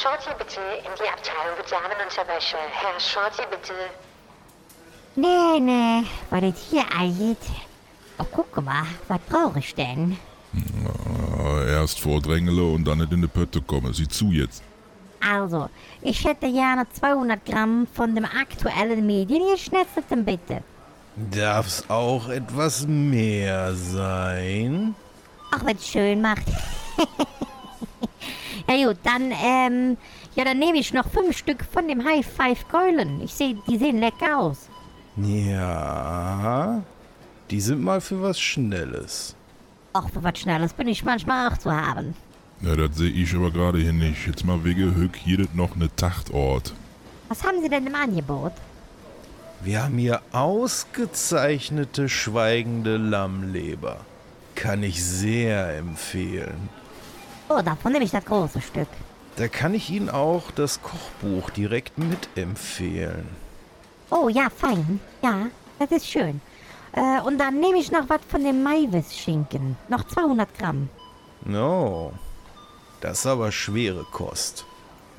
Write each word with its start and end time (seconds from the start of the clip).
Shorty 0.00 0.30
bitte 0.38 0.60
in 0.78 0.90
die 0.98 1.08
Abteilung 1.08 1.56
für 1.56 1.68
Damenunterwäsche. 1.68 2.56
Herr 2.72 2.98
Shorty 2.98 3.42
bitte. 3.50 3.74
Nee, 5.14 5.60
nee, 5.60 6.06
was 6.30 6.40
das 6.40 6.66
hier 6.70 6.84
angeht. 6.96 7.44
Oh, 8.18 8.24
guck 8.30 8.62
mal, 8.62 8.84
was 9.08 9.20
brauche 9.28 9.58
ich 9.58 9.74
denn? 9.74 10.16
Erst 11.68 12.00
vordrängele 12.00 12.62
und 12.62 12.84
dann 12.84 12.98
nicht 12.98 13.12
in 13.12 13.20
die 13.20 13.28
Pötte 13.28 13.60
komme. 13.60 13.92
Sieh 13.92 14.08
zu 14.08 14.32
jetzt. 14.32 14.62
Also, 15.20 15.68
ich 16.00 16.24
hätte 16.24 16.50
gerne 16.50 16.86
200 16.90 17.44
Gramm 17.44 17.86
von 17.92 18.14
dem 18.14 18.24
aktuellen 18.24 19.06
mediengeschnetzelten 19.06 20.24
bitte. 20.24 20.62
Darf's 21.16 21.84
auch 21.88 22.28
etwas 22.28 22.86
mehr 22.86 23.74
sein? 23.74 24.94
Ach, 25.50 25.64
wenn's 25.64 25.86
schön 25.86 26.22
macht. 26.22 26.46
ja 28.68 28.86
gut, 28.86 28.98
dann, 29.02 29.32
ähm, 29.32 29.96
ja, 30.34 30.44
dann 30.44 30.58
nehme 30.58 30.78
ich 30.78 30.92
noch 30.92 31.08
fünf 31.08 31.36
Stück 31.36 31.64
von 31.64 31.88
dem 31.88 32.04
High 32.04 32.26
Five 32.26 32.68
Keulen. 32.68 33.20
Ich 33.22 33.34
sehe, 33.34 33.56
die 33.68 33.78
sehen 33.78 33.98
lecker 33.98 34.38
aus. 34.38 34.68
Ja, 35.16 36.82
die 37.50 37.60
sind 37.60 37.82
mal 37.82 38.00
für 38.00 38.22
was 38.22 38.40
Schnelles. 38.40 39.36
Ach, 39.92 40.08
für 40.08 40.22
was 40.22 40.38
Schnelles 40.38 40.72
bin 40.72 40.88
ich 40.88 41.04
manchmal 41.04 41.48
auch 41.48 41.58
zu 41.58 41.70
haben. 41.70 42.14
Ja, 42.62 42.76
das 42.76 42.96
sehe 42.96 43.10
ich 43.10 43.34
aber 43.34 43.50
gerade 43.50 43.78
hier 43.78 43.92
nicht. 43.92 44.26
Jetzt 44.26 44.44
mal 44.44 44.64
wegen 44.64 44.94
Hück 44.94 45.16
hier 45.16 45.46
noch 45.52 45.76
ne 45.76 45.90
Tachtort. 45.94 46.72
Was 47.28 47.44
haben 47.44 47.60
Sie 47.60 47.68
denn 47.68 47.86
im 47.86 47.94
Angebot? 47.94 48.52
Wir 49.62 49.84
haben 49.84 49.98
hier 49.98 50.22
ausgezeichnete 50.32 52.08
schweigende 52.08 52.96
Lammleber. 52.96 54.00
Kann 54.54 54.82
ich 54.82 55.04
sehr 55.04 55.76
empfehlen. 55.76 56.68
Oh, 57.54 57.60
davon 57.60 57.92
nehme 57.92 58.04
ich 58.04 58.10
das 58.10 58.24
große 58.24 58.60
Stück. 58.62 58.88
Da 59.36 59.48
kann 59.48 59.74
ich 59.74 59.90
Ihnen 59.90 60.08
auch 60.08 60.50
das 60.52 60.80
Kochbuch 60.80 61.50
direkt 61.50 61.98
mitempfehlen. 61.98 63.26
Oh, 64.10 64.28
ja, 64.28 64.48
fein. 64.50 65.00
Ja, 65.22 65.46
das 65.78 65.90
ist 65.90 66.08
schön. 66.08 66.40
Äh, 66.92 67.20
und 67.22 67.38
dann 67.38 67.60
nehme 67.60 67.78
ich 67.78 67.90
noch 67.90 68.08
was 68.08 68.20
von 68.28 68.44
dem 68.44 68.62
Maivis-Schinken. 68.62 69.76
Noch 69.88 70.04
200 70.04 70.58
Gramm. 70.58 70.88
No, 71.44 72.12
das 73.00 73.20
ist 73.20 73.26
aber 73.26 73.50
schwere 73.52 74.04
Kost. 74.12 74.64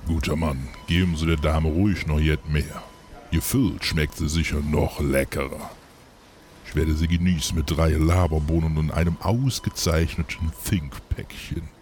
Guter 0.07 0.35
Mann, 0.35 0.69
geben 0.87 1.15
Sie 1.15 1.25
der 1.25 1.37
Dame 1.37 1.69
ruhig 1.69 2.07
noch 2.07 2.19
jet 2.19 2.47
mehr. 2.49 2.83
Gefüllt 3.31 3.83
schmeckt 3.83 4.15
sie 4.15 4.29
sicher 4.29 4.59
noch 4.61 4.99
leckerer. 4.99 5.71
Ich 6.65 6.75
werde 6.75 6.93
sie 6.93 7.07
genießen 7.07 7.57
mit 7.57 7.69
drei 7.75 7.89
Laberbohnen 7.89 8.77
und 8.77 8.91
einem 8.91 9.17
ausgezeichneten 9.21 10.51
Thinkpäckchen. 10.65 11.72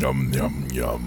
Nhầm 0.00 0.30
nhầm 0.32 0.68
nhầm. 0.72 1.00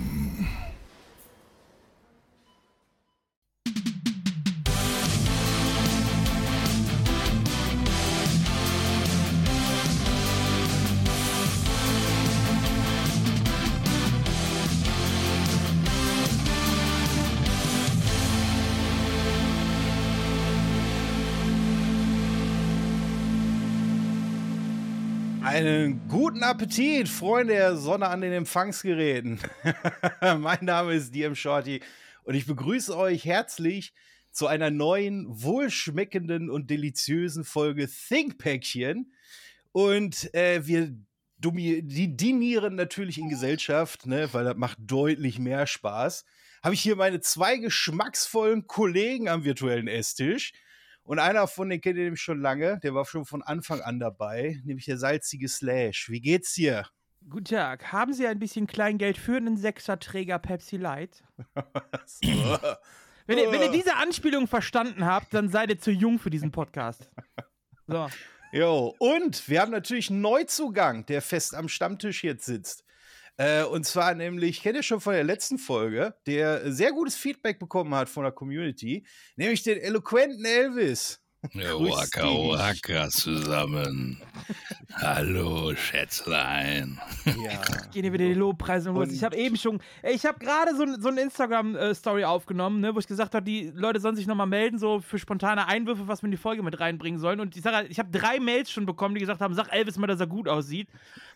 Einen 25.57 26.07
guten 26.07 26.43
Appetit, 26.43 27.09
Freunde 27.09 27.55
der 27.55 27.77
Sonne 27.77 28.09
an 28.09 28.21
den 28.21 28.31
Empfangsgeräten. 28.31 29.39
mein 30.37 30.63
Name 30.63 30.93
ist 30.93 31.15
DM 31.15 31.33
Shorty 31.33 31.81
und 32.25 32.35
ich 32.35 32.45
begrüße 32.45 32.95
euch 32.95 33.25
herzlich 33.25 33.91
zu 34.29 34.45
einer 34.45 34.69
neuen, 34.69 35.25
wohlschmeckenden 35.27 36.51
und 36.51 36.69
deliziösen 36.69 37.43
Folge 37.43 37.87
Thinkpäckchen. 37.87 39.11
Und 39.71 40.31
äh, 40.35 40.67
wir 40.67 40.95
die 41.39 42.15
dinieren 42.15 42.75
natürlich 42.75 43.17
in 43.17 43.29
Gesellschaft, 43.29 44.05
ne, 44.05 44.29
weil 44.33 44.45
das 44.45 44.57
macht 44.57 44.77
deutlich 44.81 45.39
mehr 45.39 45.65
Spaß. 45.65 46.23
Habe 46.61 46.75
ich 46.75 46.81
hier 46.81 46.95
meine 46.95 47.19
zwei 47.19 47.57
geschmacksvollen 47.57 48.67
Kollegen 48.67 49.27
am 49.27 49.43
virtuellen 49.43 49.87
Esstisch. 49.87 50.53
Und 51.07 51.19
einer 51.19 51.47
von 51.47 51.69
denen 51.69 51.79
kennt 51.79 51.97
ihr 51.97 52.03
nämlich 52.03 52.21
schon 52.21 52.41
lange, 52.41 52.79
der 52.79 52.93
war 52.93 53.05
schon 53.05 53.23
von 53.23 53.41
Anfang 53.41 53.79
an 53.79 53.97
dabei, 53.97 54.59
nämlich 54.65 54.85
der 54.85 54.97
salzige 54.97 55.47
Slash. 55.47 56.09
Wie 56.09 56.19
geht's 56.19 56.53
dir? 56.53 56.85
Guten 57.29 57.45
Tag. 57.45 57.93
Haben 57.93 58.11
Sie 58.11 58.27
ein 58.27 58.39
bisschen 58.39 58.67
Kleingeld 58.67 59.17
für 59.17 59.37
einen 59.37 59.55
Sechserträger 59.55 60.37
Pepsi 60.37 60.75
Light? 60.75 61.23
Wenn 63.25 63.37
ihr, 63.37 63.51
wenn 63.51 63.61
ihr 63.61 63.71
diese 63.73 63.97
Anspielung 63.97 64.47
verstanden 64.47 65.05
habt, 65.05 65.33
dann 65.33 65.49
seid 65.49 65.69
ihr 65.69 65.79
zu 65.79 65.91
jung 65.91 66.17
für 66.17 66.29
diesen 66.29 66.51
Podcast. 66.51 67.09
So. 67.85 68.07
Jo, 68.53 68.95
und 68.99 69.49
wir 69.49 69.59
haben 69.59 69.71
natürlich 69.71 70.09
einen 70.09 70.21
Neuzugang, 70.21 71.05
der 71.07 71.21
fest 71.21 71.53
am 71.53 71.67
Stammtisch 71.67 72.23
jetzt 72.23 72.45
sitzt. 72.45 72.85
Äh, 73.37 73.63
und 73.63 73.85
zwar 73.85 74.15
nämlich, 74.15 74.61
kennt 74.61 74.75
ihr 74.75 74.83
schon 74.83 74.99
von 74.99 75.13
der 75.13 75.23
letzten 75.23 75.59
Folge, 75.59 76.15
der 76.25 76.71
sehr 76.71 76.91
gutes 76.91 77.15
Feedback 77.15 77.59
bekommen 77.59 77.93
hat 77.93 78.09
von 78.09 78.23
der 78.23 78.31
Community, 78.31 79.05
nämlich 79.35 79.61
den 79.61 79.77
eloquenten 79.77 80.43
Elvis. 80.43 81.21
Ja, 81.53 81.73
Waka. 81.79 82.23
Waka 82.25 83.09
zusammen. 83.09 84.21
Hallo, 84.95 85.75
Schätzlein. 85.75 86.99
Ja. 87.25 87.61
Gehen 87.91 88.03
hier 88.03 88.13
wieder 88.13 88.25
die 88.25 88.33
Lobpreise 88.33 88.89
los. 88.89 89.11
Ich 89.11 89.23
habe 89.23 89.35
eben 89.35 89.55
schon, 89.55 89.79
ey, 90.01 90.15
ich 90.15 90.25
habe 90.25 90.39
gerade 90.39 90.75
so, 90.75 90.85
so 90.99 91.09
eine 91.09 91.21
Instagram-Story 91.21 92.25
aufgenommen, 92.25 92.79
ne, 92.79 92.95
wo 92.95 92.99
ich 92.99 93.07
gesagt 93.07 93.35
habe, 93.35 93.45
die 93.45 93.71
Leute 93.75 93.99
sollen 93.99 94.15
sich 94.15 94.25
nochmal 94.25 94.47
melden, 94.47 94.79
so 94.79 94.99
für 94.99 95.19
spontane 95.19 95.67
Einwürfe, 95.67 96.07
was 96.07 96.23
wir 96.23 96.27
in 96.27 96.31
die 96.31 96.37
Folge 96.37 96.63
mit 96.63 96.79
reinbringen 96.79 97.19
sollen. 97.19 97.39
Und 97.39 97.55
ich 97.55 97.61
sage, 97.61 97.75
halt, 97.75 97.91
ich 97.91 97.99
habe 97.99 98.09
drei 98.09 98.39
Mails 98.39 98.71
schon 98.71 98.87
bekommen, 98.87 99.13
die 99.13 99.21
gesagt 99.21 99.41
haben, 99.41 99.53
sag 99.53 99.71
Elvis 99.71 99.97
mal, 99.97 100.07
dass 100.07 100.19
er 100.19 100.27
gut 100.27 100.49
aussieht. 100.49 100.89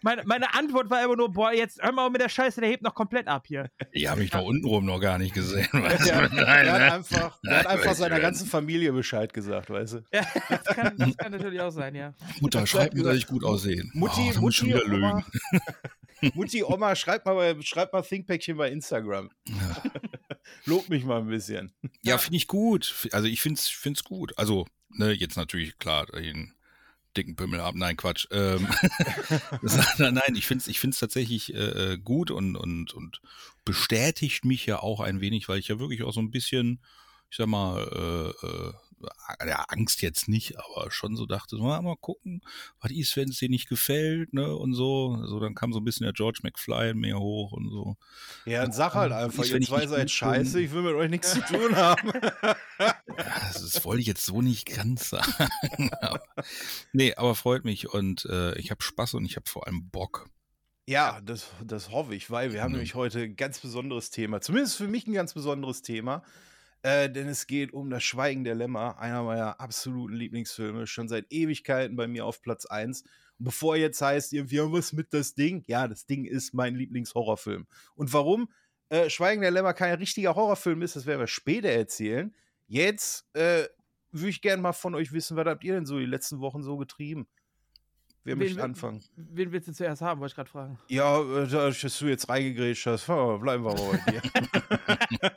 Meine, 0.04 0.24
meine 0.26 0.54
Antwort 0.56 0.90
war 0.90 1.04
immer 1.04 1.16
nur, 1.16 1.32
boah, 1.32 1.52
jetzt 1.52 1.82
hör 1.82 1.92
mal 1.92 2.10
mit 2.10 2.22
der 2.22 2.30
Scheiße, 2.30 2.60
der 2.60 2.70
hebt 2.70 2.82
noch 2.84 2.96
komplett 2.96 3.28
ab 3.28 3.46
hier. 3.48 3.70
Ich 3.92 4.08
habe 4.08 4.22
mich 4.22 4.34
noch 4.34 4.44
untenrum 4.44 4.86
noch 4.86 5.00
gar 5.00 5.20
nicht 5.20 5.34
gesehen. 5.34 5.68
Weißt 5.72 6.08
Der, 6.08 6.28
du? 6.28 6.36
der 6.36 6.46
Nein, 6.46 6.72
hat 6.72 6.80
ne? 6.80 6.94
einfach, 6.94 7.40
der 7.44 7.60
hat 7.60 7.68
einfach 7.68 7.94
seiner 7.94 8.16
schön. 8.16 8.22
ganzen 8.24 8.48
Familie 8.48 8.94
Bescheid 8.94 9.32
gesagt, 9.34 9.70
weißt 9.70 9.94
du? 9.94 10.04
Ja, 10.12 10.26
das 10.50 10.64
kann, 10.66 10.98
das 10.98 11.18
kann 11.18 11.32
natürlich 11.32 11.62
auch 11.62 11.70
sein, 11.72 11.94
ja. 11.96 12.14
Mutter, 12.40 12.66
schreib 12.66 12.94
mir, 12.94 13.04
dass 13.04 13.18
ich 13.18 13.28
gut 13.28 13.44
aussehe. 13.44 13.84
Mutti, 13.94 14.32
oh, 14.36 14.40
Mutti, 14.42 14.58
schon 14.58 14.68
wieder 14.70 14.86
Oma, 14.86 15.24
lügen. 16.22 16.32
Mutti, 16.36 16.64
Oma, 16.64 16.96
schreibt 16.96 17.26
mal, 17.26 17.36
bei, 17.36 17.62
schreibt 17.62 17.94
mal 17.94 18.02
Thinkpäckchen 18.02 18.58
bei 18.58 18.72
Instagram. 18.72 19.30
Lob 20.66 20.90
mich 20.90 21.04
mal 21.04 21.20
ein 21.20 21.28
bisschen. 21.28 21.72
Ja, 22.02 22.18
finde 22.18 22.38
ich 22.38 22.48
gut. 22.48 23.08
Also 23.12 23.28
ich 23.28 23.42
finde 23.42 23.60
es 23.60 24.04
gut. 24.04 24.38
Also, 24.38 24.66
ne, 24.90 25.12
jetzt 25.12 25.38
natürlich 25.38 25.78
klar, 25.78 26.08
den 26.08 26.54
dicken 27.18 27.36
Pimmel 27.36 27.60
ab. 27.60 27.76
Nein, 27.76 27.98
Quatsch. 27.98 28.28
Ähm, 28.32 28.68
nein, 29.98 30.36
ich 30.36 30.46
finde 30.46 30.62
es 30.62 30.68
ich 30.68 30.80
find's 30.80 31.00
tatsächlich 31.00 31.54
äh, 31.54 31.94
äh, 31.94 31.98
gut 31.98 32.32
und, 32.32 32.56
und, 32.56 32.94
und 32.94 33.22
bestätigt 33.66 34.46
mich 34.46 34.66
ja 34.66 34.80
auch 34.80 35.00
ein 35.00 35.22
wenig, 35.22 35.50
weil 35.50 35.60
ich 35.60 35.68
ja 35.68 35.80
wirklich 35.80 36.04
auch 36.04 36.14
so 36.14 36.22
ein 36.22 36.32
bisschen, 36.32 36.82
ich 37.30 37.38
sag 37.38 37.48
mal, 37.48 38.34
äh, 38.44 38.48
äh, 38.48 38.74
ja, 39.48 39.64
Angst 39.70 40.02
jetzt 40.02 40.28
nicht, 40.28 40.58
aber 40.60 40.92
schon 40.92 41.16
so 41.16 41.26
dachte, 41.26 41.56
so, 41.58 41.64
mal, 41.64 41.96
gucken, 42.00 42.42
was 42.80 42.92
ist, 42.92 43.16
wenn 43.18 43.30
es 43.30 43.38
dir 43.40 43.50
nicht 43.50 43.68
gefällt, 43.70 44.34
ne, 44.34 44.56
und 44.56 44.74
so. 44.74 45.24
So, 45.26 45.40
dann 45.40 45.56
kam 45.56 45.74
so 45.74 45.80
ein 45.80 45.84
bisschen 45.84 46.04
der 46.06 46.14
George 46.14 46.40
McFly 46.44 46.92
in 46.92 47.00
mir 47.00 47.20
hoch 47.20 47.52
und 47.52 47.70
so. 47.70 47.98
Ja, 48.46 48.62
dann 48.64 48.72
sag 48.72 48.94
halt 48.94 49.12
einfach, 49.12 49.44
ihr 49.46 49.62
zwei 49.62 49.88
seid 49.88 50.10
scheiße, 50.12 50.54
bin- 50.54 50.66
ich 50.66 50.72
will 50.72 50.82
mit 50.84 50.96
euch 50.96 51.10
nichts 51.10 51.34
zu 51.34 51.42
tun 51.42 51.76
haben. 51.76 52.12
Ja, 53.18 53.36
das, 53.54 53.74
das 53.74 53.86
wollte 53.86 54.02
ich 54.02 54.08
jetzt 54.08 54.26
so 54.26 54.42
nicht 54.42 54.66
ganz 54.68 55.10
sagen. 55.10 55.50
aber, 56.02 56.22
nee, 56.94 57.14
aber 57.16 57.36
freut 57.36 57.66
mich 57.66 57.90
und 57.94 58.26
äh, 58.26 58.58
ich 58.58 58.72
habe 58.72 58.82
Spaß 58.82 59.16
und 59.16 59.26
ich 59.26 59.36
habe 59.36 59.50
vor 59.50 59.68
allem 59.68 59.90
Bock. 59.90 60.30
Ja, 60.88 61.22
das, 61.22 61.48
das 61.64 61.92
hoffe 61.92 62.16
ich, 62.16 62.32
weil 62.32 62.54
wir 62.54 62.62
haben 62.64 62.72
Mhm. 62.72 62.78
nämlich 62.78 62.96
heute 62.96 63.20
ein 63.22 63.36
ganz 63.36 63.60
besonderes 63.60 64.10
Thema. 64.10 64.42
Zumindest 64.42 64.78
für 64.78 64.88
mich 64.88 65.06
ein 65.08 65.14
ganz 65.14 65.34
besonderes 65.34 65.82
Thema. 65.84 66.24
Äh, 66.84 67.10
denn 67.10 67.28
es 67.28 67.46
geht 67.46 67.74
um 67.74 67.90
das 67.90 68.04
Schweigen 68.04 68.44
der 68.44 68.56
Lämmer, 68.56 68.98
einer 68.98 69.24
meiner 69.24 69.60
absoluten 69.60 70.16
Lieblingsfilme, 70.16 70.88
schon 70.88 71.08
seit 71.08 71.32
Ewigkeiten 71.32 71.96
bei 71.96 72.08
mir 72.08 72.26
auf 72.26 72.42
Platz 72.42 72.66
1. 72.66 73.04
Und 73.38 73.46
bevor 73.46 73.76
jetzt 73.76 74.02
heißt, 74.02 74.34
irgendwie, 74.34 74.56
ja, 74.56 74.72
was 74.72 74.92
mit 74.92 75.14
das 75.14 75.36
Ding? 75.36 75.64
Ja, 75.68 75.88
das 75.88 76.06
Ding 76.06 76.26
ist 76.26 76.54
mein 76.54 76.76
Lieblingshorrorfilm. 76.76 77.68
Und 77.96 78.14
warum 78.14 78.50
äh, 78.90 79.10
Schweigen 79.10 79.42
der 79.42 79.52
Lämmer 79.52 79.74
kein 79.74 79.96
richtiger 79.96 80.36
Horrorfilm 80.36 80.82
ist, 80.82 80.96
das 80.96 81.06
werden 81.06 81.20
wir 81.20 81.28
später 81.28 81.70
erzählen. 81.70 82.36
Jetzt 82.68 83.26
äh, 83.34 83.66
würde 84.12 84.30
ich 84.30 84.42
gerne 84.42 84.62
mal 84.62 84.74
von 84.74 84.96
euch 84.96 85.12
wissen, 85.14 85.38
was 85.38 85.46
habt 85.46 85.64
ihr 85.64 85.76
denn 85.76 85.86
so 85.86 86.00
die 86.00 86.06
letzten 86.06 86.40
Wochen 86.40 86.64
so 86.64 86.78
getrieben? 86.78 87.28
Wer 88.24 88.38
Wen 88.38 88.46
möchte 88.48 88.64
anfangen? 88.64 89.02
Wen 89.16 89.52
willst 89.52 89.68
du 89.68 89.74
zuerst 89.74 90.02
haben, 90.04 90.20
wollte 90.20 90.32
ich 90.32 90.36
gerade 90.36 90.50
fragen. 90.50 90.78
Ja, 90.90 91.20
äh, 91.20 91.48
da 91.48 91.70
dass 91.72 92.00
du 92.00 92.06
jetzt 92.06 92.30
reingegrätscht 92.30 92.86
hast, 92.86 93.10
oh, 93.10 93.40
bleiben 93.40 93.64
wir 93.64 93.74
mal 93.74 94.00
bei 94.06 94.12
dir. 94.12 94.22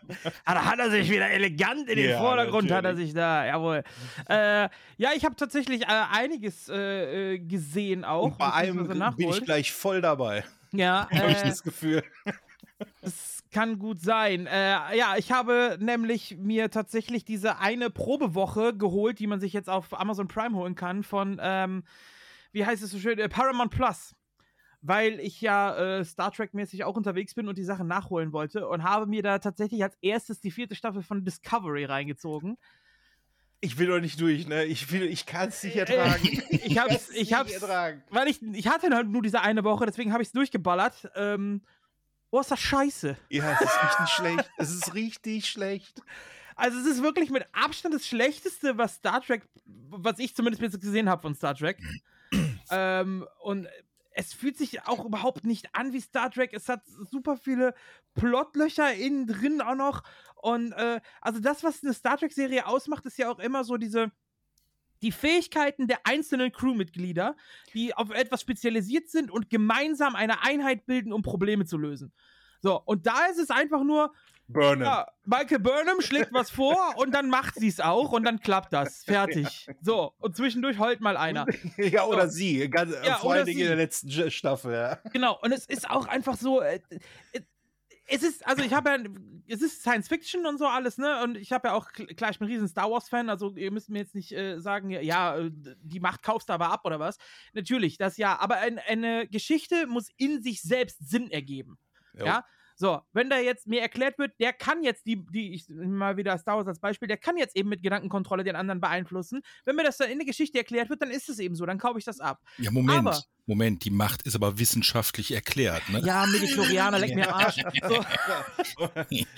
Da 0.44 0.64
hat 0.64 0.78
er 0.78 0.90
sich 0.90 1.10
wieder 1.10 1.28
elegant 1.30 1.88
in 1.88 1.96
den 1.96 2.10
Ja, 2.10 2.18
Vordergrund, 2.18 2.70
hat 2.70 2.84
er 2.84 2.92
natürlich. 2.92 3.08
sich 3.08 3.14
da, 3.14 3.44
jawohl. 3.46 3.82
Äh, 4.28 4.68
ja, 4.96 5.10
ich 5.16 5.24
habe 5.24 5.34
tatsächlich 5.34 5.82
äh, 5.82 5.86
einiges 6.12 6.68
äh, 6.68 7.34
äh, 7.34 7.38
gesehen 7.38 8.04
auch. 8.04 8.24
Und 8.24 8.38
bei 8.38 8.52
einem 8.52 8.86
bin 8.86 9.28
ich 9.28 9.44
gleich 9.44 9.72
voll 9.72 10.00
dabei. 10.00 10.44
Ja, 10.72 11.08
Habe 11.14 11.30
ich 11.32 11.38
äh, 11.38 11.48
das 11.48 11.62
Gefühl. 11.62 12.02
Das 13.00 13.42
kann 13.50 13.78
gut 13.78 14.00
sein. 14.00 14.46
Äh, 14.46 14.96
ja, 14.96 15.16
ich 15.16 15.32
habe 15.32 15.78
nämlich 15.80 16.36
mir 16.38 16.70
tatsächlich 16.70 17.24
diese 17.24 17.58
eine 17.58 17.90
Probewoche 17.90 18.76
geholt, 18.76 19.18
die 19.18 19.26
man 19.26 19.40
sich 19.40 19.52
jetzt 19.52 19.70
auf 19.70 19.98
Amazon 19.98 20.28
Prime 20.28 20.56
holen 20.56 20.74
kann, 20.74 21.02
von, 21.02 21.40
ähm, 21.42 21.84
wie 22.54 22.64
heißt 22.64 22.82
es 22.82 22.90
so 22.90 22.98
schön, 22.98 23.18
äh, 23.18 23.28
Paramount 23.28 23.70
Plus. 23.70 24.14
Weil 24.86 25.18
ich 25.20 25.40
ja 25.40 25.76
äh, 25.98 26.04
Star 26.04 26.30
Trek-mäßig 26.30 26.84
auch 26.84 26.94
unterwegs 26.96 27.34
bin 27.34 27.48
und 27.48 27.56
die 27.56 27.64
Sachen 27.64 27.86
nachholen 27.86 28.32
wollte 28.32 28.68
und 28.68 28.82
habe 28.82 29.06
mir 29.06 29.22
da 29.22 29.38
tatsächlich 29.38 29.82
als 29.82 29.96
erstes 30.02 30.40
die 30.40 30.50
vierte 30.50 30.74
Staffel 30.74 31.02
von 31.02 31.24
Discovery 31.24 31.84
reingezogen. 31.86 32.58
Ich 33.62 33.78
will 33.78 33.86
doch 33.86 33.98
nicht 34.00 34.20
durch, 34.20 34.46
ne? 34.46 34.64
Ich, 34.66 34.92
will- 34.92 35.04
ich 35.08 35.24
kann 35.24 35.48
es 35.48 35.62
nicht 35.62 35.76
Äh, 35.76 35.80
ertragen. 35.80 36.42
ich 36.50 36.78
hab's, 36.78 37.08
ich 37.10 37.32
hab's, 37.32 37.52
ertragen. 37.52 38.02
weil 38.10 38.28
ich, 38.28 38.42
ich 38.42 38.68
hatte 38.68 38.90
halt 38.94 39.08
nur 39.08 39.22
diese 39.22 39.40
eine 39.40 39.64
Woche, 39.64 39.86
deswegen 39.86 40.12
habe 40.12 40.22
ich 40.22 40.28
es 40.28 40.32
durchgeballert. 40.32 41.10
Ähm, 41.14 41.62
boah, 42.30 42.42
ist 42.42 42.50
das 42.50 42.60
scheiße. 42.60 43.16
Ja, 43.30 43.52
es 43.54 43.60
ist 43.62 43.82
richtig 43.82 44.08
schlecht. 44.14 44.50
Es 44.58 44.70
ist 44.70 44.94
richtig 44.94 45.46
schlecht. 45.48 46.02
Also 46.56 46.78
es 46.78 46.86
ist 46.86 47.02
wirklich 47.02 47.30
mit 47.30 47.46
Abstand 47.52 47.94
das 47.94 48.06
Schlechteste, 48.06 48.76
was 48.76 48.96
Star 48.96 49.22
Trek, 49.22 49.48
was 49.64 50.18
ich 50.18 50.36
zumindest 50.36 50.60
bis 50.60 50.74
jetzt 50.74 50.82
gesehen 50.82 51.08
habe 51.08 51.22
von 51.22 51.34
Star 51.34 51.54
Trek. 51.54 51.78
Ähm, 52.70 53.26
und 53.40 53.68
es 54.14 54.32
fühlt 54.32 54.56
sich 54.56 54.86
auch 54.86 55.04
überhaupt 55.04 55.44
nicht 55.44 55.74
an 55.74 55.92
wie 55.92 56.00
Star 56.00 56.30
Trek. 56.30 56.52
Es 56.52 56.68
hat 56.68 56.82
super 57.10 57.36
viele 57.36 57.74
Plotlöcher 58.14 58.94
innen 58.94 59.26
drin 59.26 59.60
auch 59.60 59.74
noch. 59.74 60.02
Und 60.36 60.72
äh, 60.72 61.00
also 61.20 61.40
das, 61.40 61.64
was 61.64 61.82
eine 61.82 61.94
Star 61.94 62.16
Trek-Serie 62.16 62.66
ausmacht, 62.66 63.04
ist 63.06 63.18
ja 63.18 63.30
auch 63.30 63.40
immer 63.40 63.64
so 63.64 63.76
diese 63.76 64.12
die 65.02 65.12
Fähigkeiten 65.12 65.86
der 65.86 65.98
einzelnen 66.04 66.50
Crewmitglieder, 66.50 67.36
die 67.74 67.94
auf 67.94 68.10
etwas 68.10 68.40
spezialisiert 68.40 69.10
sind 69.10 69.30
und 69.30 69.50
gemeinsam 69.50 70.14
eine 70.14 70.42
Einheit 70.42 70.86
bilden, 70.86 71.12
um 71.12 71.20
Probleme 71.20 71.66
zu 71.66 71.76
lösen. 71.76 72.12
So, 72.62 72.80
und 72.80 73.06
da 73.06 73.26
ist 73.26 73.38
es 73.38 73.50
einfach 73.50 73.84
nur, 73.84 74.14
Burnham. 74.46 74.82
ja, 74.82 75.06
Michael 75.24 75.58
Burnham 75.58 76.00
schlägt 76.00 76.32
was 76.32 76.50
vor 76.50 76.76
und 76.96 77.12
dann 77.12 77.30
macht 77.30 77.54
sie 77.54 77.68
es 77.68 77.80
auch 77.80 78.12
und 78.12 78.24
dann 78.24 78.40
klappt 78.40 78.72
das. 78.72 79.04
Fertig. 79.04 79.66
So, 79.80 80.12
und 80.18 80.36
zwischendurch 80.36 80.78
heult 80.78 81.00
mal 81.00 81.16
einer. 81.16 81.46
Ja, 81.76 82.04
oder 82.04 82.28
sie. 82.28 82.68
Ganz, 82.68 82.94
Ja, 83.04 83.16
vor 83.16 83.32
allen 83.32 83.46
Dingen 83.46 83.60
in 83.60 83.66
der 83.66 83.76
letzten 83.76 84.10
Staffel. 84.30 84.72
Ja. 84.72 84.98
Genau, 85.12 85.38
und 85.42 85.52
es 85.52 85.66
ist 85.66 85.88
auch 85.88 86.06
einfach 86.06 86.36
so. 86.36 86.60
Äh, 86.60 86.80
äh, 87.32 87.40
es 88.06 88.22
ist, 88.22 88.46
also 88.46 88.62
ich 88.62 88.74
habe 88.74 88.90
ja, 88.90 88.98
es 89.48 89.62
ist 89.62 89.80
Science 89.80 90.08
Fiction 90.08 90.46
und 90.46 90.58
so 90.58 90.66
alles, 90.66 90.98
ne? 90.98 91.22
Und 91.22 91.36
ich 91.36 91.52
habe 91.52 91.68
ja 91.68 91.74
auch, 91.74 91.90
klar, 91.92 92.30
ich 92.30 92.38
bin 92.38 92.48
ein 92.48 92.52
riesen 92.52 92.68
Star 92.68 92.90
Wars-Fan, 92.90 93.30
also 93.30 93.54
ihr 93.56 93.70
müsst 93.70 93.88
mir 93.88 94.00
jetzt 94.00 94.14
nicht 94.14 94.32
äh, 94.32 94.58
sagen, 94.60 94.90
ja, 94.90 95.38
äh, 95.38 95.50
die 95.50 96.00
Macht 96.00 96.22
kaufst 96.22 96.50
du 96.50 96.52
aber 96.52 96.70
ab 96.70 96.82
oder 96.84 97.00
was. 97.00 97.16
Natürlich, 97.54 97.96
das 97.96 98.18
ja, 98.18 98.38
aber 98.38 98.56
ein, 98.58 98.78
eine 98.78 99.26
Geschichte 99.28 99.86
muss 99.86 100.10
in 100.16 100.42
sich 100.42 100.60
selbst 100.60 101.08
Sinn 101.08 101.30
ergeben. 101.30 101.78
Jo. 102.18 102.26
Ja. 102.26 102.44
So, 102.76 103.00
wenn 103.12 103.30
da 103.30 103.38
jetzt 103.38 103.66
mir 103.66 103.80
erklärt 103.80 104.18
wird, 104.18 104.32
der 104.40 104.52
kann 104.52 104.82
jetzt 104.82 105.06
die, 105.06 105.24
die, 105.30 105.54
ich 105.54 105.68
nehme 105.68 105.86
mal 105.96 106.16
wieder 106.16 106.36
Star 106.38 106.56
Wars 106.56 106.66
als 106.66 106.80
Beispiel, 106.80 107.06
der 107.08 107.16
kann 107.18 107.36
jetzt 107.36 107.56
eben 107.56 107.68
mit 107.68 107.82
Gedankenkontrolle 107.82 108.42
den 108.44 108.56
anderen 108.56 108.80
beeinflussen. 108.80 109.42
Wenn 109.64 109.76
mir 109.76 109.84
das 109.84 109.96
dann 109.96 110.10
in 110.10 110.18
der 110.18 110.26
Geschichte 110.26 110.58
erklärt 110.58 110.90
wird, 110.90 111.00
dann 111.02 111.10
ist 111.10 111.28
es 111.28 111.38
eben 111.38 111.54
so, 111.54 111.66
dann 111.66 111.78
kaufe 111.78 111.98
ich 111.98 112.04
das 112.04 112.20
ab. 112.20 112.40
Ja, 112.58 112.70
Moment. 112.70 112.98
Aber- 113.06 113.18
Moment, 113.46 113.84
die 113.84 113.90
Macht 113.90 114.22
ist 114.22 114.34
aber 114.36 114.58
wissenschaftlich 114.58 115.32
erklärt, 115.32 115.82
ne? 115.90 116.00
Ja, 116.02 116.24
Midichlorianer, 116.24 116.98
leck 116.98 117.14
mir 117.14 117.28
am 117.28 117.40
Arsch. 117.44 117.56
So, 117.86 118.88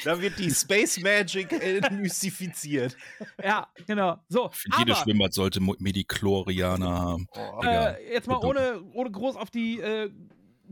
Da 0.04 0.20
wird 0.20 0.38
die 0.38 0.50
Space 0.52 1.00
Magic 1.00 1.50
mystifiziert. 1.90 2.96
ja, 3.42 3.66
genau. 3.86 4.18
So, 4.28 4.48
Für 4.52 4.68
jedes 4.78 4.96
aber, 4.98 5.04
Schwimmbad 5.04 5.34
sollte 5.34 5.60
Medichlorianer 5.60 6.88
haben. 7.00 7.26
Oh. 7.36 7.60
äh, 7.64 8.12
jetzt 8.12 8.28
mal 8.28 8.36
ohne, 8.38 8.80
ohne 8.94 9.10
groß 9.10 9.34
auf 9.36 9.50
die 9.50 9.80
äh, 9.80 10.10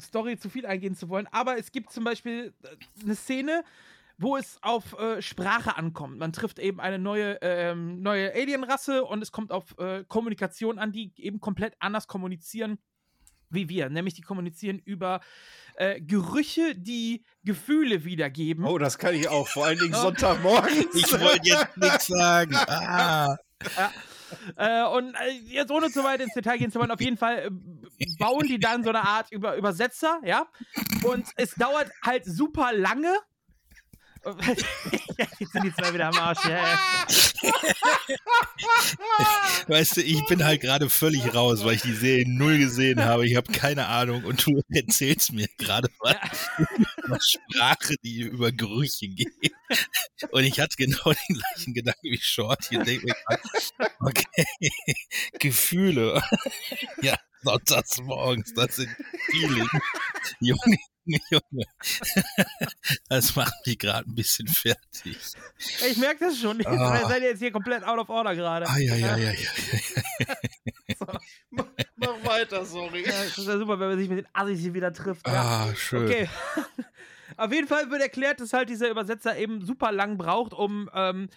Story 0.01 0.39
zu 0.39 0.49
viel 0.49 0.67
eingehen 0.67 0.95
zu 0.95 1.09
wollen, 1.09 1.27
aber 1.31 1.59
es 1.59 1.73
gibt 1.73 1.93
zum 1.93 2.05
Beispiel 2.05 2.53
äh, 2.63 3.03
eine 3.03 3.15
Szene, 3.15 3.65
wo 4.17 4.37
es 4.37 4.59
auf 4.63 4.99
äh, 4.99 5.21
Sprache 5.21 5.77
ankommt. 5.77 6.19
Man 6.19 6.33
trifft 6.33 6.59
eben 6.59 6.81
eine 6.81 6.99
neue, 6.99 7.39
ähm, 7.43 8.01
neue 8.01 8.33
Alienrasse 8.33 9.05
und 9.05 9.23
es 9.23 9.33
kommt 9.33 9.51
auf 9.51 9.77
äh, 9.79 10.05
Kommunikation 10.07 10.79
an, 10.79 10.93
die 10.93 11.13
eben 11.17 11.41
komplett 11.41 11.75
anders 11.81 12.07
kommunizieren 12.07 12.79
wie 13.51 13.69
wir. 13.69 13.89
Nämlich 13.89 14.15
die 14.15 14.23
kommunizieren 14.23 14.81
über 14.85 15.21
äh, 15.77 16.01
Gerüche, 16.01 16.75
die 16.75 17.25
Gefühle 17.45 18.05
wiedergeben. 18.05 18.65
Oh, 18.65 18.79
das 18.79 18.99
kann 18.99 19.15
ich 19.15 19.29
auch. 19.29 19.49
Vor 19.49 19.67
allen 19.67 19.79
Dingen 19.79 19.95
Sonntagmorgens. 19.95 20.95
Ich 20.95 21.13
wollte 21.13 21.49
jetzt 21.49 21.77
nichts 21.77 22.07
sagen. 22.09 22.55
Ah. 22.57 23.37
Äh, 24.57 24.85
und 24.85 25.15
äh, 25.15 25.31
jetzt 25.47 25.71
ohne 25.71 25.91
zu 25.91 26.05
weit 26.05 26.21
ins 26.21 26.35
Detail 26.35 26.59
gehen 26.59 26.71
zu 26.71 26.79
wollen, 26.79 26.91
auf 26.91 27.01
jeden 27.01 27.17
Fall 27.17 27.51
äh, 27.99 28.07
bauen 28.19 28.47
die 28.47 28.59
dann 28.59 28.83
so 28.85 28.91
eine 28.91 29.03
Art 29.03 29.31
Über 29.33 29.57
Übersetzer, 29.57 30.21
ja. 30.25 30.47
Und 31.03 31.27
es 31.37 31.55
dauert 31.55 31.91
halt 32.03 32.25
super 32.25 32.73
lange. 32.73 33.15
Jetzt 35.39 35.53
sind 35.53 35.65
die 35.65 35.75
zwei 35.75 35.93
wieder 35.93 36.09
am 36.09 36.17
Arsch, 36.17 36.45
ja. 36.45 36.57
ja. 36.57 36.79
Weißt 39.69 39.97
du, 39.97 40.03
ich 40.03 40.25
bin 40.27 40.45
halt 40.45 40.61
gerade 40.61 40.89
völlig 40.89 41.35
raus, 41.35 41.65
weil 41.65 41.75
ich 41.75 41.83
die 41.83 41.95
Serie 41.95 42.25
null 42.27 42.59
gesehen 42.59 43.05
habe. 43.05 43.27
Ich 43.27 43.35
habe 43.37 43.53
keine 43.53 43.87
Ahnung 43.87 44.25
und 44.25 44.47
du 44.47 44.63
erzählst 44.71 45.33
mir 45.33 45.49
gerade 45.59 45.89
was 46.01 46.17
über 47.05 47.19
Sprache, 47.21 47.97
die 48.03 48.23
über 48.23 48.53
Gerüche 48.53 49.09
geht. 49.09 49.53
Und 50.31 50.45
ich 50.45 50.61
hatte 50.61 50.77
genau 50.77 51.13
den 51.13 51.37
gleichen 51.37 51.75
Gedanken 51.75 52.03
wie 52.03 52.21
Short. 52.21 52.65
Hier 52.69 52.83
denke 52.83 53.07
ich, 53.07 53.15
okay, 54.01 54.47
Gefühle. 55.39 56.23
Ja, 57.03 57.17
sonntags 57.43 58.01
morgens, 58.01 58.53
das 58.55 58.77
sind 58.77 58.91
Feeling. 59.31 59.69
Junge, 60.41 60.79
Junge. 61.07 61.65
Das 63.09 63.35
macht 63.37 63.55
mich 63.67 63.79
gerade 63.79 64.09
ein 64.11 64.15
bisschen 64.15 64.47
fertig. 64.49 65.17
Ich 65.89 65.97
merke 65.99 66.27
das 66.27 66.39
schon. 66.39 66.61
Ihr 66.61 66.69
Ah. 66.69 67.09
seid 67.09 67.23
jetzt 67.23 67.39
hier 67.39 67.53
komplett 67.53 67.85
out 67.85 67.99
of 67.99 68.09
order 68.09 68.35
gerade. 68.35 68.67
Ah, 68.69 68.79
ja, 68.79 68.95
ja, 68.95 69.17
ja, 69.17 69.31
ja. 69.33 69.51
Mach 71.97 72.25
weiter, 72.25 72.65
sorry. 72.65 73.03
Ja, 73.03 73.25
das 73.25 73.39
ist 73.39 73.47
ja 73.47 73.59
super, 73.59 73.79
wenn 73.79 73.89
man 73.89 73.99
sich 73.99 74.09
mit 74.09 74.19
den 74.19 74.27
Assis 74.33 74.61
hier 74.61 74.75
wieder 74.75 74.93
trifft. 74.93 75.27
Ja. 75.27 75.69
Ah, 75.71 75.75
schön. 75.75 76.05
Okay. 76.05 76.29
Auf 77.37 77.53
jeden 77.53 77.67
Fall 77.69 77.91
wird 77.91 78.03
erklärt, 78.03 78.41
dass 78.41 78.53
halt 78.53 78.69
dieser 78.69 78.89
Übersetzer 78.91 79.37
eben 79.37 79.65
super 79.65 79.91
lang 79.93 80.19
braucht, 80.19 80.53
um 80.53 80.89
ähm, 80.95 81.29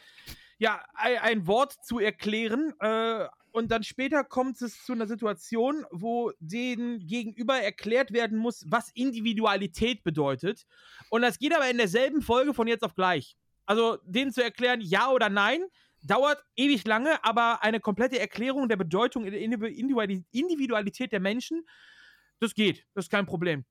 ja, 0.59 0.83
ein, 0.93 1.17
ein 1.19 1.47
Wort 1.47 1.73
zu 1.85 1.99
erklären. 1.99 2.73
Äh, 2.79 3.25
und 3.57 3.69
dann 3.69 3.81
später 3.81 4.23
kommt 4.23 4.61
es 4.61 4.83
zu 4.83 4.93
einer 4.93 5.07
Situation, 5.07 5.83
wo 5.89 6.31
denen 6.39 7.07
gegenüber 7.07 7.55
erklärt 7.55 8.13
werden 8.13 8.37
muss, 8.37 8.63
was 8.67 8.91
Individualität 8.91 10.03
bedeutet. 10.03 10.67
Und 11.09 11.23
das 11.23 11.39
geht 11.39 11.55
aber 11.55 11.67
in 11.67 11.77
derselben 11.77 12.21
Folge 12.21 12.53
von 12.53 12.67
jetzt 12.67 12.83
auf 12.83 12.93
gleich. 12.93 13.35
Also 13.65 13.97
denen 14.05 14.31
zu 14.31 14.43
erklären, 14.43 14.79
ja 14.79 15.09
oder 15.09 15.29
nein, 15.29 15.63
dauert 16.03 16.45
ewig 16.55 16.85
lange, 16.85 17.23
aber 17.23 17.63
eine 17.63 17.79
komplette 17.79 18.19
Erklärung 18.19 18.69
der 18.69 18.75
Bedeutung 18.75 19.23
der 19.23 19.41
Individu- 19.41 20.23
Individualität 20.31 21.11
der 21.11 21.19
Menschen, 21.19 21.67
das 22.39 22.53
geht. 22.53 22.85
Das 22.93 23.05
ist 23.05 23.11
kein 23.11 23.25
Problem. 23.25 23.65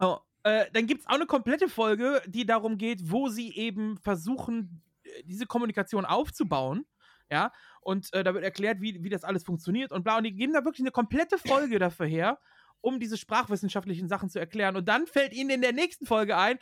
Oh, 0.00 0.18
äh, 0.42 0.66
dann 0.74 0.86
gibt 0.86 1.00
es 1.00 1.06
auch 1.06 1.14
eine 1.14 1.24
komplette 1.24 1.70
Folge, 1.70 2.20
die 2.26 2.44
darum 2.44 2.76
geht, 2.76 3.10
wo 3.10 3.28
sie 3.28 3.56
eben 3.56 3.96
versuchen, 3.96 4.82
äh, 5.02 5.22
diese 5.24 5.46
Kommunikation 5.46 6.04
aufzubauen. 6.04 6.84
Ja, 7.30 7.52
und 7.80 8.12
äh, 8.12 8.22
da 8.22 8.34
wird 8.34 8.44
erklärt, 8.44 8.80
wie, 8.80 9.02
wie 9.02 9.08
das 9.08 9.24
alles 9.24 9.44
funktioniert 9.44 9.92
und 9.92 10.04
bla. 10.04 10.18
Und 10.18 10.24
die 10.24 10.34
geben 10.34 10.52
da 10.52 10.64
wirklich 10.64 10.82
eine 10.82 10.90
komplette 10.90 11.38
Folge 11.38 11.78
dafür 11.78 12.06
her, 12.06 12.38
um 12.80 13.00
diese 13.00 13.16
sprachwissenschaftlichen 13.16 14.08
Sachen 14.08 14.28
zu 14.28 14.38
erklären. 14.38 14.76
Und 14.76 14.88
dann 14.88 15.06
fällt 15.06 15.32
ihnen 15.32 15.50
in 15.50 15.62
der 15.62 15.72
nächsten 15.72 16.06
Folge 16.06 16.36
ein, 16.36 16.58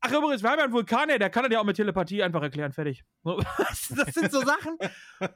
ach 0.00 0.12
übrigens, 0.12 0.42
wir 0.42 0.50
haben 0.50 0.58
ja 0.58 0.64
einen 0.64 0.72
Vulkanier, 0.72 1.18
der 1.18 1.30
kann 1.30 1.42
das 1.42 1.52
ja 1.52 1.60
auch 1.60 1.64
mit 1.64 1.76
Telepathie 1.76 2.22
einfach 2.22 2.42
erklären, 2.42 2.72
fertig. 2.72 3.04
Das 3.24 4.14
sind 4.14 4.30
so 4.30 4.40
Sachen, 4.42 4.76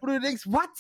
wo 0.00 0.06
du 0.06 0.20
denkst, 0.20 0.46
what? 0.46 0.70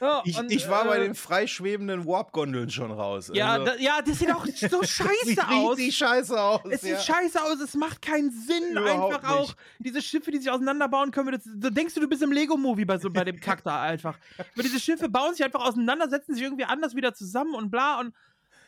Ja, 0.00 0.22
Ich, 0.24 0.38
und, 0.38 0.50
ich 0.50 0.68
war 0.68 0.86
bei 0.86 0.96
äh, 0.96 1.02
den 1.02 1.14
freischwebenden 1.14 2.06
Warp-Gondeln 2.06 2.70
schon 2.70 2.90
raus. 2.90 3.30
Ja, 3.34 3.52
Also, 3.52 3.66
da, 3.66 3.76
ja, 3.76 4.00
das 4.00 4.18
sieht 4.18 4.32
auch 4.32 4.46
so 4.46 4.52
sieht 4.80 4.88
scheiße 4.88 5.48
aus. 5.48 5.76
richtig 5.76 5.96
scheiße 5.96 6.40
aus. 6.40 6.60
Es 6.70 6.80
sieht 6.80 6.92
ja. 6.92 7.00
scheiße 7.00 7.42
aus, 7.42 7.60
es 7.60 7.74
macht 7.74 8.00
keinen 8.00 8.30
Sinn. 8.30 8.72
Überhaupt 8.72 9.14
einfach 9.14 9.30
auch 9.30 9.48
nicht. 9.48 9.56
diese 9.78 10.00
Schiffe, 10.00 10.30
die 10.30 10.38
sich 10.38 10.50
auseinanderbauen 10.50 11.10
können. 11.10 11.32
Das, 11.32 11.42
da 11.44 11.70
denkst 11.70 11.94
du, 11.94 12.00
du 12.00 12.08
bist 12.08 12.22
im 12.22 12.32
Lego-Movie 12.32 12.86
bei, 12.86 12.98
so, 12.98 13.10
bei 13.10 13.24
dem 13.24 13.38
Kack 13.40 13.62
da 13.62 13.82
einfach. 13.82 14.18
Aber 14.38 14.62
diese 14.62 14.80
Schiffe 14.80 15.08
bauen 15.08 15.34
sich 15.34 15.44
einfach 15.44 15.60
auseinander, 15.66 16.08
setzen 16.08 16.34
sich 16.34 16.42
irgendwie 16.42 16.64
anders 16.64 16.94
wieder 16.94 17.12
zusammen 17.14 17.54
und 17.54 17.70
bla 17.70 18.00
und. 18.00 18.14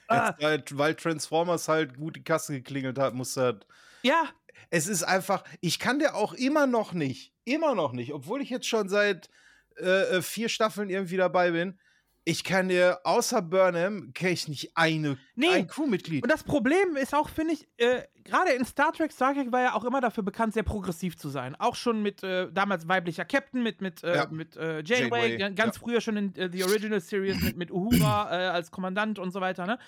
Ah, 0.08 0.28
Jetzt 0.30 0.42
halt, 0.44 0.78
weil 0.78 0.94
Transformers 0.94 1.68
halt 1.68 1.96
gut 1.96 2.16
die 2.16 2.24
Kasse 2.24 2.52
geklingelt 2.52 2.98
hat, 2.98 3.14
muss 3.14 3.36
halt. 3.36 3.66
ja, 4.02 4.24
Es 4.68 4.86
ist 4.86 5.02
einfach, 5.04 5.44
ich 5.60 5.78
kann 5.78 5.98
der 5.98 6.16
auch 6.16 6.34
immer 6.34 6.66
noch 6.66 6.92
nicht, 6.92 7.32
immer 7.44 7.74
noch 7.74 7.92
nicht, 7.92 8.12
obwohl 8.12 8.42
ich 8.42 8.50
jetzt 8.50 8.66
schon 8.66 8.90
seit 8.90 9.30
äh, 9.78 10.16
äh, 10.18 10.22
vier 10.22 10.48
Staffeln 10.48 10.90
irgendwie 10.90 11.16
dabei 11.16 11.50
bin. 11.52 11.78
Ich 12.24 12.44
kann 12.44 12.68
dir, 12.68 13.00
außer 13.02 13.42
Burnham, 13.42 14.12
kenne 14.14 14.30
ich 14.30 14.46
nicht 14.46 14.76
eine, 14.76 15.18
Nee. 15.34 15.48
ein 15.48 15.66
Crewmitglied. 15.66 16.22
Und 16.22 16.30
das 16.30 16.44
Problem 16.44 16.94
ist 16.94 17.16
auch, 17.16 17.28
finde 17.28 17.54
ich, 17.54 17.66
äh, 17.78 18.02
gerade 18.22 18.52
in 18.52 18.64
Star 18.64 18.92
Trek, 18.92 19.10
Star 19.10 19.34
Trek 19.34 19.50
war 19.50 19.60
ja 19.60 19.74
auch 19.74 19.82
immer 19.84 20.00
dafür 20.00 20.22
bekannt, 20.22 20.54
sehr 20.54 20.62
progressiv 20.62 21.16
zu 21.16 21.28
sein. 21.30 21.56
Auch 21.58 21.74
schon 21.74 22.00
mit 22.00 22.22
äh, 22.22 22.46
damals 22.52 22.86
weiblicher 22.86 23.24
Captain, 23.24 23.60
mit, 23.64 23.80
mit, 23.80 24.04
äh, 24.04 24.14
Ja. 24.14 24.28
mit 24.30 24.56
äh, 24.56 24.84
Janeway, 24.84 25.32
Janeway, 25.32 25.36
ga- 25.36 25.48
ganz 25.48 25.74
ja. 25.74 25.82
früher 25.82 26.00
schon 26.00 26.16
in 26.16 26.36
äh, 26.36 26.48
The 26.48 26.62
Original 26.62 27.00
Series 27.00 27.42
mit, 27.42 27.56
mit 27.56 27.72
Uhura 27.72 28.22
als 28.52 28.70
Kommandant 28.70 29.18
und 29.18 29.32
so 29.32 29.40
weiter, 29.40 29.66
ne? 29.66 29.80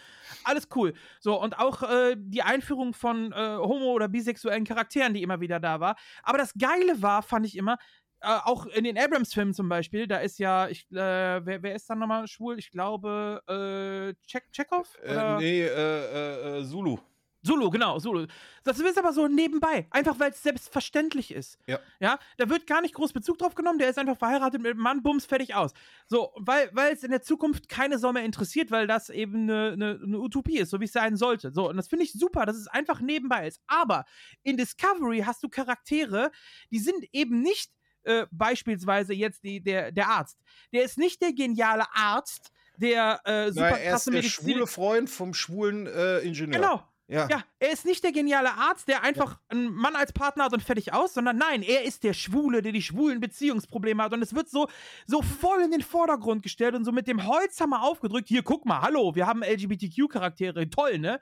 Alles 0.42 0.66
cool. 0.74 0.92
So, 1.20 1.40
und 1.40 1.56
auch 1.60 1.84
die 2.16 2.42
Einführung 2.42 2.94
von 2.94 3.32
homo- 3.32 3.92
oder 3.92 4.08
bisexuellen 4.08 4.64
Charakteren, 4.64 5.14
die 5.14 5.22
immer 5.22 5.40
wieder 5.40 5.60
da 5.60 5.78
war. 5.78 5.94
Aber 6.24 6.38
das 6.38 6.52
Geile 6.58 7.00
war, 7.00 7.22
fand 7.22 7.46
ich 7.46 7.56
immer, 7.56 7.78
äh, 8.24 8.40
auch 8.44 8.66
in 8.66 8.84
den 8.84 8.98
Abrams-Filmen 8.98 9.54
zum 9.54 9.68
Beispiel, 9.68 10.06
da 10.06 10.18
ist 10.18 10.38
ja, 10.38 10.68
ich, 10.68 10.90
äh, 10.90 10.94
wer, 10.94 11.62
wer 11.62 11.74
ist 11.74 11.88
dann 11.90 11.98
nochmal 11.98 12.26
schwul? 12.26 12.58
Ich 12.58 12.70
glaube, 12.70 13.42
äh, 13.46 14.26
Check, 14.26 14.50
Chekhov? 14.52 14.96
äh, 15.02 15.36
nee, 15.36 15.62
äh, 15.62 15.68
äh, 15.68 16.58
äh, 16.60 16.64
Zulu. 16.64 16.98
Zulu, 17.44 17.68
genau, 17.68 17.98
Zulu. 17.98 18.26
Das 18.64 18.80
ist 18.80 18.98
aber 18.98 19.12
so 19.12 19.28
nebenbei, 19.28 19.86
einfach 19.90 20.18
weil 20.18 20.30
es 20.30 20.42
selbstverständlich 20.42 21.30
ist. 21.30 21.58
Ja. 21.66 21.78
Ja, 22.00 22.18
da 22.38 22.48
wird 22.48 22.66
gar 22.66 22.80
nicht 22.80 22.94
groß 22.94 23.12
Bezug 23.12 23.36
drauf 23.36 23.54
genommen, 23.54 23.78
der 23.78 23.90
ist 23.90 23.98
einfach 23.98 24.16
verheiratet 24.16 24.62
mit 24.62 24.72
einem 24.72 24.80
Mann, 24.80 25.02
bums, 25.02 25.26
fertig 25.26 25.54
aus. 25.54 25.72
So, 26.06 26.32
weil, 26.36 26.70
weil 26.72 26.94
es 26.94 27.02
in 27.02 27.10
der 27.10 27.20
Zukunft 27.20 27.68
keine 27.68 27.98
Sau 27.98 28.12
mehr 28.12 28.24
interessiert, 28.24 28.70
weil 28.70 28.86
das 28.86 29.10
eben 29.10 29.42
eine, 29.42 29.72
eine, 29.72 30.00
eine 30.02 30.18
Utopie 30.18 30.58
ist, 30.58 30.70
so 30.70 30.80
wie 30.80 30.86
es 30.86 30.92
sein 30.92 31.18
sollte. 31.18 31.52
So, 31.52 31.68
und 31.68 31.76
das 31.76 31.88
finde 31.88 32.06
ich 32.06 32.12
super, 32.12 32.46
dass 32.46 32.56
es 32.56 32.66
einfach 32.66 33.00
nebenbei 33.00 33.46
ist. 33.46 33.60
Aber 33.66 34.06
in 34.42 34.56
Discovery 34.56 35.20
hast 35.26 35.42
du 35.42 35.50
Charaktere, 35.50 36.30
die 36.70 36.78
sind 36.78 37.04
eben 37.12 37.42
nicht 37.42 37.70
äh, 38.04 38.26
beispielsweise 38.30 39.14
jetzt 39.14 39.42
die, 39.44 39.62
der, 39.62 39.92
der 39.92 40.08
Arzt. 40.08 40.38
Der 40.72 40.82
ist 40.84 40.98
nicht 40.98 41.20
der 41.22 41.32
geniale 41.32 41.84
Arzt, 41.94 42.50
der 42.76 43.20
äh, 43.24 43.52
super 43.52 43.70
Na, 43.70 43.76
er 43.78 43.96
ist 43.96 44.06
der 44.06 44.14
Medizin- 44.14 44.30
schwule 44.30 44.66
Freund 44.66 45.10
vom 45.10 45.34
schwulen 45.34 45.86
äh, 45.86 46.18
Ingenieur. 46.20 46.60
Genau. 46.60 46.82
Ja. 47.06 47.28
Ja, 47.28 47.44
er 47.58 47.70
ist 47.70 47.84
nicht 47.84 48.02
der 48.02 48.12
geniale 48.12 48.50
Arzt, 48.54 48.88
der 48.88 49.02
einfach 49.02 49.38
einen 49.48 49.70
Mann 49.74 49.94
als 49.94 50.14
Partner 50.14 50.44
hat 50.44 50.54
und 50.54 50.62
fertig 50.62 50.94
aus, 50.94 51.12
sondern 51.12 51.36
nein, 51.36 51.62
er 51.62 51.82
ist 51.82 52.02
der 52.02 52.14
Schwule, 52.14 52.62
der 52.62 52.72
die 52.72 52.80
schwulen 52.80 53.20
Beziehungsprobleme 53.20 54.02
hat. 54.02 54.14
Und 54.14 54.22
es 54.22 54.34
wird 54.34 54.48
so, 54.48 54.68
so 55.06 55.20
voll 55.20 55.60
in 55.60 55.70
den 55.70 55.82
Vordergrund 55.82 56.42
gestellt 56.42 56.74
und 56.74 56.86
so 56.86 56.92
mit 56.92 57.06
dem 57.06 57.26
Holzhammer 57.26 57.82
aufgedrückt. 57.82 58.28
Hier, 58.28 58.42
guck 58.42 58.64
mal, 58.64 58.80
hallo, 58.80 59.14
wir 59.14 59.26
haben 59.26 59.42
LGBTQ-Charaktere, 59.42 60.70
toll, 60.70 60.98
ne? 60.98 61.20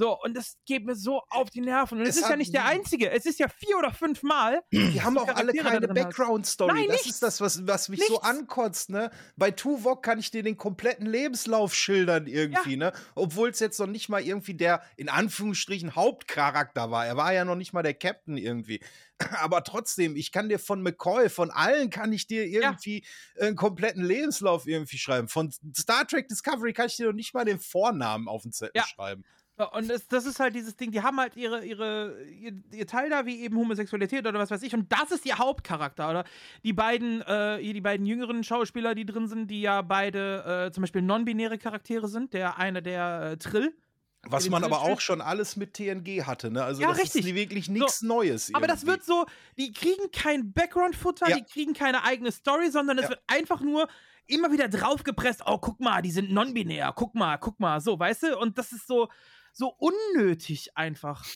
So, 0.00 0.18
und 0.18 0.34
das 0.34 0.56
geht 0.64 0.86
mir 0.86 0.96
so 0.96 1.20
auf 1.28 1.50
die 1.50 1.60
Nerven. 1.60 1.98
Und 2.00 2.06
es, 2.06 2.16
ist 2.16 2.26
ja 2.26 2.34
nicht 2.34 2.54
der 2.54 2.64
einzige. 2.64 3.10
Es 3.10 3.26
ist 3.26 3.38
ja 3.38 3.48
vier 3.48 3.76
oder 3.76 3.92
fünf 3.92 4.22
Mal. 4.22 4.62
Die 4.72 5.02
haben 5.02 5.18
auch 5.18 5.28
alle 5.28 5.52
keine. 5.52 5.88
Background-Story. 5.88 6.86
Das 6.86 6.92
nichts. 7.04 7.06
ist 7.10 7.22
das, 7.22 7.42
was, 7.42 7.66
was 7.66 7.90
mich 7.90 8.00
so 8.06 8.14
Nichts. 8.14 8.26
ankotzt, 8.26 8.88
ne? 8.88 9.10
Bei 9.36 9.50
Tuvok 9.50 10.02
kann 10.02 10.18
ich 10.18 10.30
dir 10.30 10.42
den 10.42 10.56
kompletten 10.56 11.04
Lebenslauf 11.04 11.74
schildern 11.74 12.26
irgendwie, 12.26 12.78
ne? 12.78 12.94
Obwohl 13.14 13.50
es 13.50 13.60
jetzt 13.60 13.78
noch 13.78 13.88
nicht 13.88 14.08
mal 14.08 14.22
irgendwie 14.22 14.54
der, 14.54 14.82
in 14.96 15.10
Anführungsstrichen, 15.10 15.94
Hauptcharakter 15.94 16.90
war. 16.90 17.04
Er 17.04 17.18
war 17.18 17.34
ja 17.34 17.44
noch 17.44 17.56
nicht 17.56 17.74
mal 17.74 17.82
der 17.82 17.92
Captain 17.92 18.38
irgendwie. 18.38 18.80
Aber 19.42 19.62
trotzdem, 19.64 20.16
ich 20.16 20.32
kann 20.32 20.48
dir 20.48 20.58
von 20.58 20.80
McCoy, 20.80 21.28
von 21.28 21.50
allen 21.50 21.90
kann 21.90 22.10
ich 22.14 22.26
dir 22.26 22.46
irgendwie 22.46 23.04
einen 23.38 23.54
kompletten 23.54 24.02
Lebenslauf 24.02 24.66
irgendwie 24.66 24.96
schreiben. 24.96 25.28
Von 25.28 25.52
Star 25.78 26.06
Trek 26.06 26.26
Discovery 26.28 26.72
kann 26.72 26.86
ich 26.86 26.96
dir 26.96 27.04
noch 27.08 27.12
nicht 27.12 27.34
mal 27.34 27.44
den 27.44 27.60
Vornamen 27.60 28.28
auf 28.28 28.44
den 28.44 28.52
Zettel 28.52 28.72
Ja. 28.76 28.86
schreiben. 28.86 29.26
So, 29.60 29.70
Und 29.72 29.90
das, 29.90 30.08
das 30.08 30.24
ist 30.24 30.40
halt 30.40 30.54
dieses 30.54 30.74
Ding, 30.76 30.90
die 30.90 31.02
haben 31.02 31.20
halt 31.20 31.36
ihre, 31.36 31.62
ihre, 31.66 32.22
ihr, 32.24 32.52
ihr 32.72 32.86
Teil 32.86 33.10
da, 33.10 33.26
wie 33.26 33.40
eben 33.42 33.56
Homosexualität 33.58 34.26
oder 34.26 34.38
was 34.38 34.50
weiß 34.50 34.62
ich, 34.62 34.72
und 34.72 34.90
das 34.90 35.10
ist 35.10 35.26
ihr 35.26 35.36
Hauptcharakter, 35.36 36.08
oder? 36.08 36.24
Die 36.64 36.72
beiden, 36.72 37.20
äh, 37.22 37.60
die 37.60 37.80
beiden 37.82 38.06
jüngeren 38.06 38.42
Schauspieler, 38.42 38.94
die 38.94 39.04
drin 39.04 39.28
sind, 39.28 39.50
die 39.50 39.60
ja 39.60 39.82
beide 39.82 40.68
äh, 40.68 40.72
zum 40.72 40.80
Beispiel 40.80 41.02
non-binäre 41.02 41.58
Charaktere 41.58 42.08
sind, 42.08 42.32
der 42.32 42.56
eine 42.56 42.80
der 42.82 43.32
äh, 43.32 43.36
Trill. 43.36 43.74
Was 44.22 44.48
man 44.48 44.64
aber 44.64 44.80
auch 44.80 45.00
schon 45.00 45.20
alles 45.20 45.56
mit 45.56 45.74
TNG 45.74 46.24
hatte, 46.24 46.50
ne? 46.50 46.62
Also 46.64 46.80
Ja, 46.82 46.88
das 46.88 46.98
richtig. 46.98 47.26
ist 47.26 47.34
wirklich 47.34 47.68
nichts 47.68 48.00
Neues. 48.02 48.50
Aber 48.54 48.66
das 48.66 48.82
irgendwie. 48.82 48.92
wird 48.92 49.04
so, 49.04 49.26
die 49.58 49.72
kriegen 49.72 50.10
kein 50.10 50.52
Background-Futter, 50.52 51.28
Ja. 51.28 51.36
die 51.36 51.44
kriegen 51.44 51.72
keine 51.74 52.02
eigene 52.04 52.32
Story, 52.32 52.70
sondern 52.70 52.96
es 52.98 53.04
Ja. 53.04 53.10
wird 53.10 53.20
einfach 53.26 53.60
nur 53.60 53.88
immer 54.26 54.52
wieder 54.52 54.68
draufgepresst, 54.68 55.42
oh, 55.44 55.58
guck 55.58 55.80
mal, 55.80 56.00
die 56.02 56.10
sind 56.10 56.30
non-binär, 56.32 56.92
guck 56.94 57.14
mal, 57.14 57.36
guck 57.38 57.58
mal, 57.60 57.80
so, 57.80 57.98
weißt 57.98 58.22
du? 58.24 58.38
Und 58.38 58.56
das 58.58 58.72
ist 58.72 58.86
so, 58.86 59.08
so 59.52 59.74
unnötig 59.78 60.76
einfach. 60.76 61.26